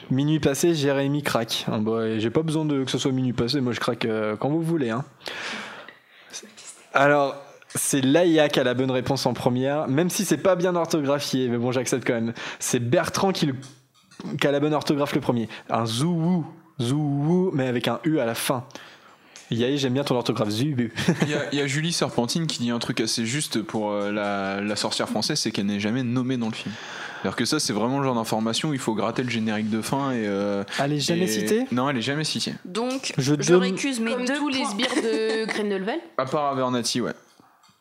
Minuit 0.09 0.39
passé, 0.39 0.73
Jérémy 0.73 1.21
craque. 1.21 1.65
Bah, 1.67 2.17
J'ai 2.17 2.29
pas 2.29 2.43
besoin 2.43 2.63
de 2.65 2.83
que 2.83 2.91
ce 2.91 2.97
soit 2.97 3.11
minuit 3.11 3.33
passé, 3.33 3.59
moi 3.59 3.73
je 3.73 3.79
craque 3.81 4.05
euh, 4.05 4.35
quand 4.37 4.49
vous 4.49 4.61
voulez. 4.61 4.89
hein. 4.91 5.03
Alors, 6.93 7.35
c'est 7.73 8.01
Laïa 8.01 8.47
qui 8.49 8.59
a 8.59 8.63
la 8.63 8.73
bonne 8.73 8.91
réponse 8.91 9.25
en 9.25 9.33
première, 9.33 9.87
même 9.87 10.09
si 10.09 10.23
c'est 10.25 10.37
pas 10.37 10.55
bien 10.55 10.75
orthographié, 10.75 11.49
mais 11.49 11.57
bon, 11.57 11.71
j'accepte 11.71 12.07
quand 12.07 12.13
même. 12.13 12.33
C'est 12.59 12.79
Bertrand 12.79 13.31
qui, 13.33 13.47
le- 13.47 13.55
qui 14.39 14.47
a 14.47 14.51
la 14.51 14.59
bonne 14.61 14.73
orthographe 14.73 15.13
le 15.13 15.21
premier. 15.21 15.49
Un 15.69 15.85
zouvou, 15.85 16.45
zouvou, 16.81 17.51
mais 17.53 17.67
avec 17.67 17.87
un 17.87 17.99
U 18.05 18.19
à 18.19 18.25
la 18.25 18.35
fin. 18.35 18.63
Yaï, 19.51 19.77
j'aime 19.77 19.93
bien 19.93 20.03
ton 20.03 20.15
orthographe, 20.15 20.49
zubu. 20.49 20.91
Il 21.23 21.29
y, 21.29 21.33
a- 21.33 21.45
il 21.51 21.59
y 21.59 21.61
a 21.61 21.67
Julie 21.67 21.93
Serpentine 21.93 22.47
qui 22.47 22.59
dit 22.59 22.71
un 22.71 22.79
truc 22.79 22.99
assez 23.01 23.25
juste 23.25 23.61
pour 23.61 23.91
euh, 23.91 24.11
la, 24.11 24.61
la 24.61 24.75
sorcière 24.75 25.07
française, 25.09 25.39
c'est 25.39 25.51
qu'elle 25.51 25.67
n'est 25.67 25.79
jamais 25.79 26.03
nommée 26.03 26.37
dans 26.37 26.47
le 26.49 26.53
film. 26.55 26.73
C'est-à-dire 27.21 27.35
que 27.37 27.45
ça, 27.45 27.59
c'est 27.59 27.73
vraiment 27.73 27.99
le 27.99 28.05
genre 28.05 28.15
d'information 28.15 28.69
où 28.69 28.73
il 28.73 28.79
faut 28.79 28.93
gratter 28.93 29.23
le 29.23 29.29
générique 29.29 29.69
de 29.69 29.81
fin 29.81 30.11
et. 30.11 30.25
euh, 30.27 30.63
Elle 30.79 30.93
est 30.93 30.99
jamais 30.99 31.23
et- 31.23 31.27
citée 31.27 31.65
Non, 31.71 31.89
elle 31.89 31.97
est 31.97 32.01
jamais 32.01 32.23
citée. 32.23 32.53
Donc, 32.65 33.13
Je 33.17 33.23
je, 33.39 33.49
donne- 33.49 33.61
récuse 33.61 33.99
mes 33.99 34.11
Comme 34.13 34.25
deux 34.25 34.35
tous 34.35 34.49
les 34.49 34.59
points. 34.61 34.71
sbires 34.71 34.95
de 35.03 35.45
Grindelwald. 35.51 36.01
À 36.17 36.25
part 36.25 36.51
Avernathy, 36.51 37.01
ouais. 37.01 37.13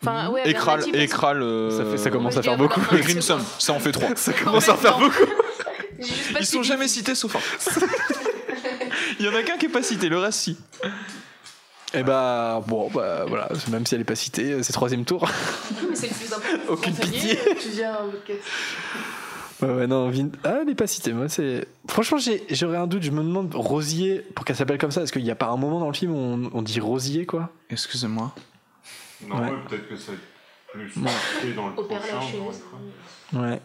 Enfin, 0.02 0.28
ouais, 0.30 0.42
Et 0.48 0.52
Kral, 0.54 0.80
Avernathy, 0.80 0.90
et 1.02 1.06
parce- 1.06 1.18
Kral, 1.18 1.42
euh, 1.42 1.70
Ça, 1.70 1.84
fait, 1.90 1.96
ça 1.98 2.10
commence 2.10 2.36
à 2.36 2.42
faire 2.42 2.56
beaucoup. 2.58 2.80
Et 2.94 3.00
Grimson, 3.00 3.38
ça 3.58 3.72
en 3.72 3.78
fait 3.80 3.92
trois. 3.92 4.14
Ça 4.16 4.32
commence 4.34 4.68
à 4.68 4.76
faire 4.76 4.98
beaucoup. 4.98 5.24
Ils 6.40 6.44
sont 6.46 6.62
jamais 6.62 6.88
cités 6.88 7.14
sauf 7.14 7.36
un. 7.36 7.40
Il 9.18 9.26
y 9.26 9.28
en 9.28 9.34
a 9.34 9.42
qu'un 9.42 9.56
qui 9.56 9.66
est 9.66 9.70
pas 9.70 9.82
cité, 9.82 10.08
le 10.08 10.18
reste 10.18 10.40
si. 10.40 10.56
Et 11.94 12.02
bah, 12.02 12.62
bon, 12.66 12.90
bah 12.90 13.24
voilà, 13.28 13.48
même 13.70 13.86
si 13.86 13.94
elle 13.94 14.00
est 14.00 14.04
pas 14.04 14.16
citée, 14.16 14.62
c'est 14.62 14.72
troisième 14.72 15.04
tour. 15.04 15.28
Mais 15.88 15.94
c'est 15.94 16.08
le 16.08 16.14
plus 16.14 16.32
important. 16.32 16.72
Aucune 16.72 16.94
pitié. 16.94 17.38
Tu 17.60 17.68
viens 17.70 17.96
au 18.04 18.10
podcast. 18.10 18.40
Ouais, 19.62 19.72
ouais, 19.72 19.86
non, 19.86 20.10
Vin- 20.10 20.30
Ah, 20.42 20.56
elle 20.60 20.66
n'est 20.66 20.74
pas 20.74 20.88
citée. 20.88 21.12
Moi, 21.12 21.28
c'est. 21.28 21.66
Franchement, 21.88 22.18
j'ai- 22.18 22.44
j'aurais 22.50 22.76
un 22.76 22.88
doute. 22.88 23.02
Je 23.04 23.12
me 23.12 23.22
demande 23.22 23.54
Rosier 23.54 24.18
pour 24.34 24.44
qu'elle 24.44 24.56
s'appelle 24.56 24.78
comme 24.78 24.90
ça. 24.90 25.02
Est-ce 25.02 25.12
qu'il 25.12 25.22
n'y 25.22 25.30
a 25.30 25.36
pas 25.36 25.46
un 25.46 25.56
moment 25.56 25.78
dans 25.78 25.86
le 25.88 25.94
film 25.94 26.12
où 26.12 26.16
on, 26.18 26.50
on 26.52 26.62
dit 26.62 26.80
Rosier, 26.80 27.24
quoi? 27.26 27.50
Excusez-moi. 27.70 28.34
Non, 29.28 29.36
Ouais. 29.40 29.50
peut-être 29.68 29.88
que 29.88 29.94
être 29.94 30.90
plus 31.40 31.54
dans 31.54 31.68
le 31.68 31.74
prochain. 31.74 31.98
Dans 33.32 33.42
Ouais. 33.42 33.60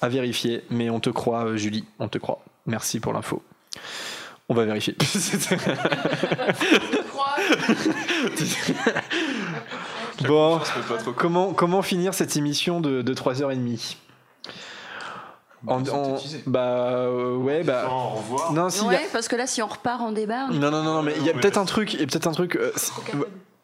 À 0.00 0.08
vérifier. 0.08 0.62
Mais 0.70 0.88
on 0.88 1.00
te 1.00 1.10
croit, 1.10 1.46
euh, 1.46 1.56
Julie. 1.56 1.84
On 1.98 2.06
te 2.08 2.18
croit. 2.18 2.44
Merci 2.66 3.00
pour 3.00 3.12
l'info. 3.12 3.42
On 4.48 4.54
va 4.54 4.64
vérifier. 4.64 4.94
bon, 10.26 10.60
comment, 11.16 11.52
comment 11.52 11.82
finir 11.82 12.14
cette 12.14 12.36
émission 12.36 12.80
de, 12.80 13.02
de 13.02 13.14
3h30 13.14 13.96
En- 15.66 15.80
en- 15.88 16.18
Bah, 16.46 16.60
euh, 16.60 17.36
ouais, 17.36 17.62
bah. 17.64 17.88
Au 17.90 18.08
revoir. 18.16 18.52
Non, 18.52 18.68
si, 18.68 18.84
a- 18.84 18.88
Ouais, 18.88 19.08
parce 19.12 19.28
que 19.28 19.36
là, 19.36 19.46
si 19.46 19.62
on 19.62 19.66
repart 19.66 20.00
en 20.02 20.12
débat. 20.12 20.48
Non, 20.48 20.70
non, 20.70 20.82
non, 20.82 20.94
non, 20.94 21.02
mais 21.02 21.14
il 21.16 21.24
y 21.24 21.30
a 21.30 21.32
peut-être 21.32 21.56
un 21.56 21.64
truc. 21.64 21.94
Il 21.94 22.00
y 22.00 22.02
a 22.02 22.06
peut-être 22.06 22.26
un 22.26 22.32
truc. 22.32 22.56
euh, 22.56 22.70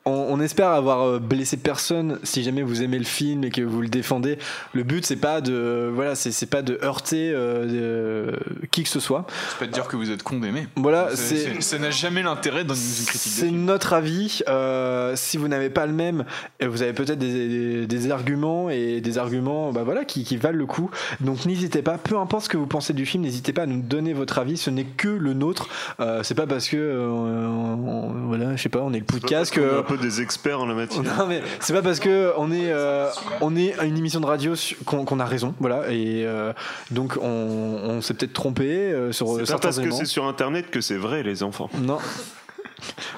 on, 0.06 0.12
on 0.12 0.40
espère 0.40 0.68
avoir 0.70 1.02
euh, 1.02 1.18
blessé 1.18 1.56
personne. 1.56 2.18
Si 2.22 2.42
jamais 2.42 2.62
vous 2.62 2.82
aimez 2.82 2.98
le 2.98 3.04
film 3.04 3.44
et 3.44 3.50
que 3.50 3.62
vous 3.62 3.82
le 3.82 3.88
défendez, 3.88 4.38
le 4.72 4.82
but 4.82 5.04
c'est 5.04 5.16
pas 5.16 5.40
de 5.40 5.90
voilà, 5.94 6.14
c'est 6.14 6.32
c'est 6.32 6.46
pas 6.46 6.62
de 6.62 6.78
heurter 6.82 7.30
euh, 7.34 8.30
de- 8.30 8.66
qui 8.70 8.82
que 8.82 8.88
ce 8.88 9.00
soit. 9.00 9.26
C'est 9.50 9.58
pas 9.58 9.66
de 9.66 9.72
dire 9.72 9.86
que 9.88 9.96
vous 9.96 10.10
êtes 10.10 10.22
con 10.22 10.38
d'aimer. 10.40 10.66
Voilà, 10.76 11.08
C'est- 11.14 11.36
c'est 11.36 11.54
c'est- 11.54 11.60
ça 11.60 11.78
n'a 11.78 11.90
jamais 11.90 12.22
l'intérêt 12.22 12.64
dans 12.64 12.74
une 12.74 13.04
critique. 13.06 13.32
c'est 13.32 13.50
notre 13.50 13.92
avis. 13.92 14.40
Euh, 14.48 15.14
si 15.16 15.36
vous 15.36 15.48
n'avez 15.48 15.70
pas 15.70 15.86
le 15.86 15.92
même, 15.92 16.24
vous 16.64 16.82
avez 16.82 16.92
peut-être 16.92 17.18
des, 17.18 17.48
des- 17.48 17.86
des 17.86 18.10
arguments 18.10 18.70
et 18.70 19.00
des 19.00 19.18
arguments, 19.18 19.72
bah 19.72 19.82
voilà, 19.84 20.04
qui, 20.04 20.24
qui 20.24 20.36
valent 20.36 20.58
le 20.58 20.66
coup. 20.66 20.90
Donc 21.20 21.44
n'hésitez 21.46 21.82
pas, 21.82 21.98
peu 21.98 22.16
importe 22.18 22.44
ce 22.44 22.48
que 22.48 22.56
vous 22.56 22.66
pensez 22.66 22.92
du 22.92 23.04
film, 23.06 23.22
n'hésitez 23.22 23.52
pas 23.52 23.62
à 23.62 23.66
nous 23.66 23.80
donner 23.82 24.12
votre 24.12 24.38
avis. 24.38 24.56
Ce 24.56 24.70
n'est 24.70 24.84
que 24.84 25.08
le 25.08 25.34
nôtre. 25.34 25.68
Euh, 26.00 26.22
c'est 26.22 26.34
pas 26.34 26.46
parce 26.46 26.68
que 26.68 26.76
euh, 26.76 27.08
on- 27.08 27.88
on- 27.88 28.26
voilà, 28.28 28.56
je 28.56 28.62
sais 28.62 28.68
pas, 28.68 28.80
on 28.80 28.92
est 28.92 28.98
le 29.00 29.04
podcast 29.04 29.52
que 29.52 29.60
peu 29.90 29.98
des 29.98 30.20
experts 30.22 30.60
en 30.60 30.66
la 30.66 30.74
matière. 30.74 31.02
non 31.02 31.26
mais 31.26 31.42
c'est 31.60 31.72
pas 31.72 31.82
parce 31.82 32.00
que 32.00 32.32
on 32.36 32.50
est 32.52 32.70
euh, 32.72 33.08
on 33.40 33.56
est 33.56 33.78
à 33.78 33.84
une 33.84 33.98
émission 33.98 34.20
de 34.20 34.26
radio 34.26 34.54
qu'on 34.86 35.20
a 35.20 35.24
raison 35.24 35.54
voilà 35.60 35.90
et 35.90 36.24
euh, 36.24 36.52
donc 36.90 37.16
on, 37.20 37.26
on 37.26 38.00
s'est 38.00 38.14
peut-être 38.14 38.32
trompé 38.32 38.68
euh, 38.70 39.12
sur 39.12 39.26
C'est 39.34 39.40
pas 39.40 39.46
certains 39.46 39.68
parce 39.68 39.80
que 39.80 39.90
c'est 39.90 40.04
sur 40.06 40.24
internet 40.26 40.70
que 40.70 40.80
c'est 40.80 40.96
vrai, 40.96 41.22
les 41.22 41.42
enfants. 41.42 41.68
Non. 41.78 41.98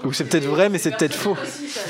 Ou 0.05 0.12
c'est 0.12 0.25
peut-être 0.25 0.47
vrai 0.47 0.68
mais 0.68 0.78
c'est 0.78 0.91
peut-être 0.97 1.15
faux. 1.15 1.36
Aussi, 1.41 1.68
ça, 1.68 1.81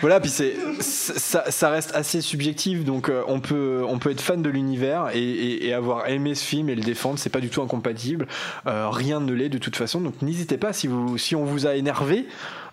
Voilà, 0.00 0.20
puis 0.20 0.30
c'est 0.30 0.54
ça, 0.80 1.50
ça 1.50 1.70
reste 1.70 1.92
assez 1.94 2.20
subjectif, 2.20 2.84
donc 2.84 3.08
euh, 3.08 3.22
on 3.26 3.40
peut 3.40 3.82
on 3.88 3.98
peut 3.98 4.10
être 4.10 4.20
fan 4.20 4.42
de 4.42 4.50
l'univers 4.50 5.10
et, 5.14 5.20
et- 5.20 5.66
et 5.66 5.72
avoir 5.74 6.08
aimé 6.08 6.34
ce 6.34 6.44
film 6.44 6.68
et 6.68 6.74
le 6.74 6.82
défendre, 6.82 7.18
c'est 7.18 7.30
pas 7.30 7.40
du 7.40 7.48
tout 7.50 7.62
incompatible. 7.62 8.26
Euh, 8.66 8.88
rien 8.90 9.20
ne 9.20 9.32
l'est 9.32 9.48
de 9.48 9.58
toute 9.58 9.76
façon, 9.76 10.00
donc 10.00 10.14
n'hésitez 10.22 10.56
pas 10.58 10.72
si 10.72 10.86
vous 10.86 11.18
si 11.18 11.34
on 11.34 11.44
vous 11.44 11.66
a 11.66 11.74
énervé. 11.74 12.26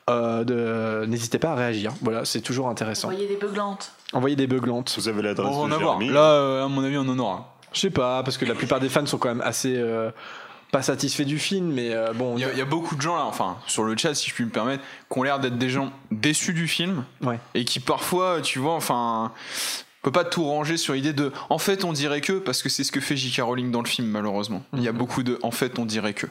Euh, 0.09 0.43
de- 0.43 1.05
N'hésitez 1.05 1.39
pas 1.39 1.51
à 1.51 1.55
réagir. 1.55 1.93
Voilà, 2.01 2.25
c'est 2.25 2.41
toujours 2.41 2.67
intéressant. 2.69 3.07
Envoyer 3.09 3.27
des 3.27 3.35
beuglantes. 3.37 3.91
Envoyez 4.13 4.35
des 4.35 4.47
beuglantes. 4.47 4.93
Vous 4.97 5.07
avez 5.07 5.21
l'adresse 5.21 5.47
On 5.49 5.59
va 5.59 5.63
en 5.65 5.67
de 5.69 5.73
avoir. 5.73 5.99
Jérémy. 5.99 6.13
Là, 6.13 6.21
euh, 6.23 6.65
à 6.65 6.67
mon 6.67 6.83
avis, 6.83 6.97
on 6.97 7.07
en 7.07 7.19
aura. 7.19 7.55
Je 7.73 7.79
sais 7.79 7.89
pas, 7.91 8.23
parce 8.23 8.37
que 8.37 8.45
la 8.45 8.55
plupart 8.55 8.79
des 8.79 8.89
fans 8.89 9.05
sont 9.05 9.17
quand 9.19 9.29
même 9.29 9.41
assez 9.41 9.75
euh, 9.77 10.09
pas 10.71 10.81
satisfaits 10.81 11.23
du 11.23 11.37
film, 11.37 11.71
mais 11.71 11.93
euh, 11.93 12.13
bon. 12.13 12.35
Il 12.37 12.41
y, 12.41 12.43
a- 12.45 12.51
il 12.51 12.57
y 12.57 12.61
a 12.61 12.65
beaucoup 12.65 12.95
de 12.95 13.01
gens 13.01 13.15
là, 13.15 13.25
enfin, 13.25 13.57
sur 13.67 13.83
le 13.83 13.95
chat, 13.97 14.15
si 14.15 14.29
je 14.29 14.33
puis 14.35 14.43
me 14.45 14.49
permettre, 14.49 14.83
qui 15.11 15.19
ont 15.19 15.23
l'air 15.23 15.39
d'être 15.39 15.57
des 15.57 15.69
gens 15.69 15.91
déçus 16.11 16.53
du 16.53 16.67
film 16.67 17.03
Ouais. 17.21 17.39
et 17.53 17.65
qui 17.65 17.79
parfois, 17.79 18.41
tu 18.41 18.57
vois, 18.59 18.73
enfin, 18.73 19.31
on 20.01 20.05
peut 20.05 20.11
pas 20.11 20.23
tout 20.23 20.43
ranger 20.45 20.77
sur 20.77 20.93
l'idée 20.95 21.13
de. 21.13 21.31
En 21.49 21.57
fait, 21.59 21.83
on 21.83 21.93
dirait 21.93 22.21
que 22.21 22.33
parce 22.33 22.63
que 22.63 22.69
c'est 22.69 22.83
ce 22.83 22.91
que 22.91 22.99
fait 23.01 23.15
J.K. 23.17 23.41
Rowling 23.43 23.69
dans 23.71 23.81
le 23.81 23.87
film, 23.87 24.07
malheureusement. 24.07 24.63
Il 24.73 24.81
y 24.81 24.87
a 24.87 24.91
beaucoup 24.93 25.21
de. 25.23 25.37
En 25.43 25.51
fait, 25.51 25.77
on 25.77 25.85
dirait 25.85 26.13
que. 26.13 26.25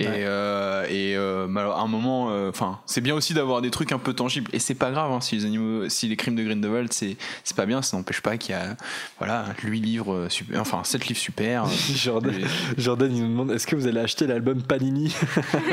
Et, 0.00 0.06
Ouais. 0.06 0.14
euh, 0.18 0.86
et 0.88 1.16
euh, 1.16 1.48
à 1.56 1.80
un 1.80 1.88
moment, 1.88 2.28
euh, 2.30 2.50
enfin, 2.50 2.78
c'est 2.86 3.00
bien 3.00 3.16
aussi 3.16 3.34
d'avoir 3.34 3.60
des 3.62 3.70
trucs 3.72 3.90
un 3.90 3.98
peu 3.98 4.12
tangibles. 4.12 4.48
Et 4.52 4.60
c'est 4.60 4.76
pas 4.76 4.92
grave 4.92 5.10
hein, 5.10 5.20
si 5.20 5.34
les 5.36 5.44
animaux, 5.44 5.88
si 5.88 6.06
les 6.06 6.14
crimes 6.16 6.36
de 6.36 6.44
Grindelwald, 6.44 6.92
c'est 6.92 7.16
c'est 7.42 7.56
pas 7.56 7.66
bien. 7.66 7.82
Ça 7.82 7.96
n'empêche 7.96 8.20
pas 8.20 8.36
qu'il 8.36 8.54
y 8.54 8.58
a, 8.58 8.76
voilà, 9.18 9.46
huit 9.64 9.80
livres 9.80 10.14
euh, 10.14 10.28
super, 10.28 10.60
enfin, 10.60 10.82
sept 10.84 11.06
livres 11.08 11.18
super. 11.18 11.64
Jordan, 11.94 12.32
Jordan, 12.76 13.10
il 13.14 13.22
nous 13.24 13.28
demande 13.28 13.50
est-ce 13.50 13.66
que 13.66 13.74
vous 13.74 13.88
allez 13.88 13.98
acheter 14.00 14.28
l'album 14.28 14.62
Panini? 14.62 15.12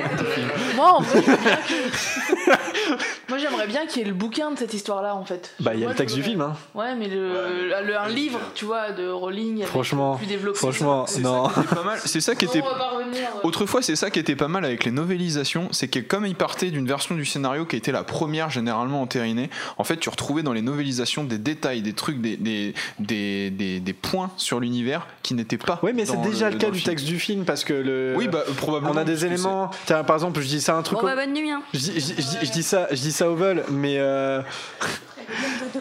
Moi, 0.75 0.91
en 0.91 1.01
vrai, 1.01 1.23
Moi, 3.29 3.37
j'aimerais 3.37 3.67
bien 3.67 3.85
qu'il 3.87 4.01
y 4.01 4.05
ait 4.05 4.07
le 4.07 4.13
bouquin 4.13 4.51
de 4.51 4.57
cette 4.57 4.73
histoire-là, 4.73 5.15
en 5.15 5.25
fait. 5.25 5.51
Bah, 5.59 5.71
il 5.73 5.79
y 5.79 5.83
a 5.83 5.85
Moi, 5.85 5.93
le 5.93 5.97
texte 5.97 6.15
je 6.15 6.21
du 6.21 6.27
film, 6.27 6.41
hein. 6.41 6.53
Ouais, 6.73 6.95
mais 6.95 7.07
le, 7.07 7.69
le- 7.85 7.97
un 7.99 8.07
livre, 8.07 8.39
tu 8.53 8.65
vois, 8.65 8.91
de 8.91 9.07
Rowling. 9.09 9.57
avec 9.57 9.67
Franchement, 9.69 10.15
plus 10.15 10.27
développé. 10.27 10.57
franchement, 10.57 11.05
C'est 11.07 11.21
non. 11.21 11.45
ça 11.49 11.53
qui 11.53 11.59
était 11.61 11.75
pas 11.75 11.83
mal. 11.83 11.99
C'est 12.05 12.21
ça 12.21 12.35
qui 12.35 12.45
était. 12.45 12.61
on 12.61 12.65
va 12.69 12.75
pas 12.75 12.89
revenir, 12.91 13.21
euh. 13.35 13.47
Autrefois, 13.47 13.81
c'est 13.81 13.95
ça 13.95 14.09
qui 14.11 14.19
était 14.19 14.35
pas 14.35 14.47
mal 14.47 14.63
avec 14.65 14.83
les 14.83 14.91
novélisations, 14.91 15.67
c'est 15.71 15.87
que 15.87 15.99
comme 15.99 16.25
ils 16.25 16.35
partaient 16.35 16.71
d'une 16.71 16.87
version 16.87 17.15
du 17.15 17.25
scénario 17.25 17.65
qui 17.65 17.75
était 17.75 17.91
la 17.91 18.03
première 18.03 18.49
généralement 18.49 19.01
entérinée, 19.01 19.49
en 19.77 19.83
fait, 19.83 19.97
tu 19.97 20.09
retrouvais 20.09 20.43
dans 20.43 20.53
les 20.53 20.61
novélisations 20.61 21.23
des 21.23 21.37
détails, 21.37 21.81
des 21.81 21.93
trucs, 21.93 22.21
des, 22.21 22.37
des, 22.37 22.73
des, 22.99 23.49
des- 23.49 23.79
des 23.79 23.93
points 23.93 24.31
sur 24.37 24.59
l'univers 24.59 25.07
qui 25.23 25.33
n'étaient 25.33 25.57
pas. 25.57 25.79
Oui, 25.83 25.91
mais 25.95 26.05
c'est 26.05 26.13
dans 26.15 26.21
déjà 26.21 26.49
le, 26.49 26.57
cas 26.57 26.69
du 26.69 26.79
film. 26.79 26.89
texte 26.91 27.05
du 27.05 27.19
film 27.19 27.45
parce 27.45 27.63
que 27.63 27.73
le. 27.73 28.13
Oui, 28.17 28.27
bah, 28.27 28.43
probablement, 28.57 28.93
On 28.93 28.97
a 28.97 29.03
des 29.03 29.15
que 29.15 29.25
éléments. 29.25 29.71
Tiens, 29.85 30.03
par 30.03 30.15
exemple, 30.15 30.39
je 30.41 30.47
dis 30.47 30.61
ça 30.61 30.75
un 30.75 30.81
truc. 30.83 30.97
Bon, 30.99 31.03
au- 31.03 31.07
bah, 31.07 31.15
bonne 31.15 31.33
nuit. 31.33 31.49
Hein. 31.49 31.61
Je 31.73 31.79
dis, 31.79 31.91
je 31.95 31.99
dis- 31.99 32.15
je 32.17 32.21
dis- 32.21 32.37
je 32.45 32.51
dis 32.51 32.63
ça, 32.63 32.87
je 32.91 33.01
dis 33.01 33.11
ça 33.15 33.29
au 33.29 33.35
vol, 33.35 33.63
mais 33.71 33.97
euh, 33.97 34.41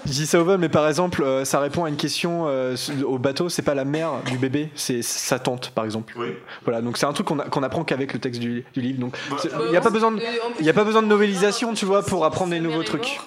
je 0.07 0.11
dis 0.13 0.27
ça 0.27 0.41
au 0.41 0.45
vol, 0.45 0.59
mais 0.59 0.69
par 0.69 0.89
exemple, 0.89 1.23
euh, 1.23 1.45
ça 1.45 1.61
répond 1.61 1.85
à 1.85 1.89
une 1.89 1.97
question 1.97 2.45
euh, 2.47 2.77
au 3.07 3.19
bateau. 3.19 3.49
C'est 3.49 3.63
pas 3.63 3.75
la 3.75 3.85
mère 3.85 4.13
du 4.27 4.39
bébé, 4.39 4.71
c'est 4.75 5.03
sa 5.03 5.39
tante, 5.39 5.71
par 5.71 5.85
exemple. 5.85 6.15
Oui. 6.17 6.29
Voilà, 6.65 6.81
donc 6.81 6.97
c'est 6.99 7.07
un 7.07 7.13
truc 7.13 7.27
qu'on 7.27 7.39
a- 7.41 7.45
qu'on 7.49 7.63
apprend 7.63 7.85
qu'avec 7.85 8.13
le 8.13 8.19
texte 8.21 8.41
du, 8.41 8.65
du 8.73 8.81
livre. 8.81 9.01
Donc, 9.01 9.17
Bah, 9.31 9.37
c'est- 9.41 9.49
bah, 9.49 9.59
il 9.67 9.71
n'y 9.71 9.77
a 9.77 9.81
pas 9.81 9.89
euh, 9.89 9.93
besoin 9.93 10.13
de, 10.13 10.21
il 10.61 10.67
y 10.67 10.71
a 10.71 10.73
pas 10.73 10.85
besoin 10.85 11.03
de 11.03 11.09
novélisation, 11.09 11.75
tu 11.75 11.85
vois, 11.85 12.03
pour 12.03 12.25
apprendre 12.25 12.51
des 12.53 12.61
nouveaux 12.61 12.83
trucs. 12.83 13.19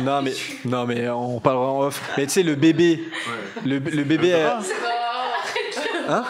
Non 0.00 0.22
mais 0.22 0.32
non 0.64 0.84
mais 0.86 1.08
on 1.08 1.38
parlera 1.40 1.66
en 1.70 1.80
off. 1.82 2.02
Mais 2.18 2.26
tu 2.26 2.32
sais 2.32 2.42
le 2.42 2.56
bébé, 2.56 3.00
le, 3.64 3.78
le 3.78 4.02
bébé. 4.04 4.34
euh, 4.34 4.50
Hein? 6.08 6.24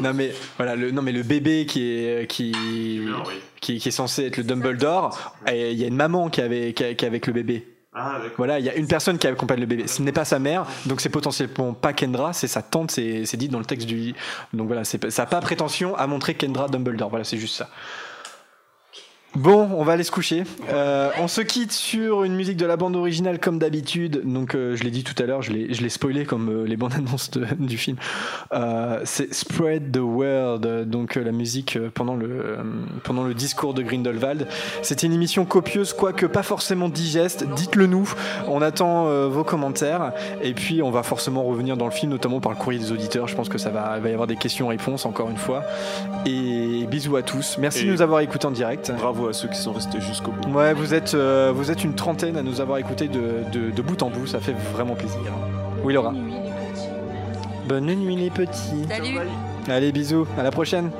Non 0.00 0.12
mais 0.14 0.32
voilà 0.56 0.76
le 0.76 0.90
non 0.90 1.02
mais 1.02 1.12
le 1.12 1.22
bébé 1.22 1.66
qui 1.66 1.82
est 1.82 2.26
qui 2.30 2.52
qui, 3.60 3.78
qui 3.78 3.88
est 3.88 3.92
censé 3.92 4.26
être 4.26 4.36
le 4.36 4.44
Dumbledore, 4.44 5.34
et 5.50 5.72
il 5.72 5.78
y 5.78 5.84
a 5.84 5.86
une 5.86 5.96
maman 5.96 6.28
qui 6.28 6.40
avait 6.40 6.72
qui, 6.72 6.82
est 6.84 7.02
avec 7.04 7.26
le 7.26 7.32
bébé. 7.32 7.66
Ah. 7.96 8.18
Voilà, 8.36 8.58
il 8.58 8.64
y 8.64 8.68
a 8.68 8.74
une 8.74 8.88
personne 8.88 9.18
qui 9.18 9.26
accompagne 9.28 9.60
le 9.60 9.66
bébé. 9.66 9.86
Ce 9.86 10.02
n'est 10.02 10.10
pas 10.12 10.24
sa 10.24 10.40
mère, 10.40 10.66
donc 10.86 11.00
c'est 11.00 11.10
potentiellement 11.10 11.74
pas 11.74 11.92
Kendra, 11.92 12.32
c'est 12.32 12.48
sa 12.48 12.60
tante, 12.60 12.90
c'est 12.90 13.24
c'est 13.24 13.36
dit 13.36 13.48
dans 13.48 13.60
le 13.60 13.64
texte 13.64 13.86
du. 13.86 14.14
Donc 14.52 14.66
voilà, 14.66 14.82
c'est 14.84 14.98
pas- 14.98 15.10
ça 15.10 15.22
n'a 15.22 15.26
pas 15.26 15.40
prétention 15.40 15.94
à 15.96 16.06
montrer 16.08 16.34
Kendra 16.34 16.68
Dumbledore. 16.68 17.08
Voilà, 17.08 17.24
c'est 17.24 17.38
juste 17.38 17.54
ça. 17.56 17.70
Bon, 19.36 19.68
on 19.76 19.82
va 19.82 19.94
aller 19.94 20.04
se 20.04 20.12
coucher. 20.12 20.44
Euh, 20.72 21.10
on 21.20 21.26
se 21.26 21.40
quitte 21.40 21.72
sur 21.72 22.22
une 22.22 22.34
musique 22.36 22.56
de 22.56 22.66
la 22.66 22.76
bande 22.76 22.94
originale 22.94 23.40
comme 23.40 23.58
d'habitude. 23.58 24.20
Donc, 24.24 24.54
euh, 24.54 24.76
je 24.76 24.84
l'ai 24.84 24.92
dit 24.92 25.02
tout 25.02 25.20
à 25.20 25.26
l'heure, 25.26 25.42
je 25.42 25.52
l'ai 25.52 25.74
je 25.74 25.82
l'ai 25.82 25.88
spoilé 25.88 26.24
comme 26.24 26.48
euh, 26.50 26.64
les 26.66 26.76
bandes 26.76 26.94
annonces 26.94 27.30
de- 27.32 27.44
du 27.58 27.76
film. 27.76 27.96
Euh, 28.52 29.00
c'est 29.04 29.34
Spread 29.34 29.90
the 29.90 29.98
Word, 29.98 30.60
euh, 30.66 30.84
donc 30.84 31.16
la 31.16 31.32
musique 31.32 31.76
pendant 31.94 32.14
le, 32.14 32.58
pendant 33.02 33.24
le 33.24 33.34
discours 33.34 33.74
de 33.74 33.82
Grindelwald. 33.82 34.46
C'était 34.82 35.06
une 35.08 35.12
émission 35.12 35.44
copieuse, 35.44 35.92
quoique 35.94 36.26
pas 36.26 36.44
forcément 36.44 36.88
digeste. 36.88 37.44
Dites-le 37.56 37.86
nous, 37.86 38.08
on 38.46 38.62
attend 38.62 39.06
vos 39.28 39.42
commentaires. 39.44 40.12
Et 40.42 40.54
puis, 40.54 40.80
on 40.80 40.90
va 40.92 41.02
forcément 41.02 41.42
revenir 41.42 41.76
dans 41.76 41.86
le 41.86 41.90
film, 41.90 42.12
notamment 42.12 42.38
par 42.40 42.52
le 42.52 42.56
courrier 42.58 42.78
des 42.78 42.92
auditeurs. 42.92 43.26
Je 43.26 43.34
pense 43.34 43.48
que 43.48 43.58
ça 43.58 43.70
va, 43.70 43.94
il 43.96 44.02
va 44.02 44.08
y 44.10 44.12
avoir 44.12 44.28
des 44.28 44.36
questions-réponses 44.36 45.06
encore 45.06 45.28
une 45.28 45.36
fois. 45.36 45.64
Et 46.24 46.86
bisous 46.88 47.16
à 47.16 47.22
tous. 47.22 47.58
Merci 47.58 47.80
Et 47.80 47.86
de 47.86 47.90
nous 47.92 48.02
avoir 48.02 48.20
écoutés 48.20 48.46
en 48.46 48.50
direct. 48.52 48.92
Bravo 49.24 49.28
à 49.28 49.32
ceux 49.32 49.48
qui 49.48 49.58
sont 49.58 49.72
restés 49.72 50.00
jusqu'au 50.00 50.32
bout. 50.32 50.50
Ouais, 50.50 50.74
vous 50.74 50.92
êtes, 50.92 51.14
euh, 51.14 51.52
vous 51.54 51.70
êtes 51.70 51.82
une 51.84 51.94
trentaine 51.94 52.36
à 52.36 52.42
nous 52.42 52.60
avoir 52.60 52.78
écoutés 52.78 53.08
de, 53.08 53.44
de, 53.52 53.70
de 53.70 53.82
bout 53.82 54.02
en 54.02 54.10
bout, 54.10 54.26
ça 54.26 54.40
fait 54.40 54.54
vraiment 54.74 54.94
plaisir. 54.94 55.18
Oui, 55.82 55.94
Laura. 55.94 56.12
Bonne 57.66 57.86
nuit 57.86 58.16
les 58.16 58.30
petits. 58.30 58.84
Salut. 58.88 59.18
Allez, 59.68 59.92
bisous, 59.92 60.26
à 60.38 60.42
la 60.42 60.50
prochaine. 60.50 60.90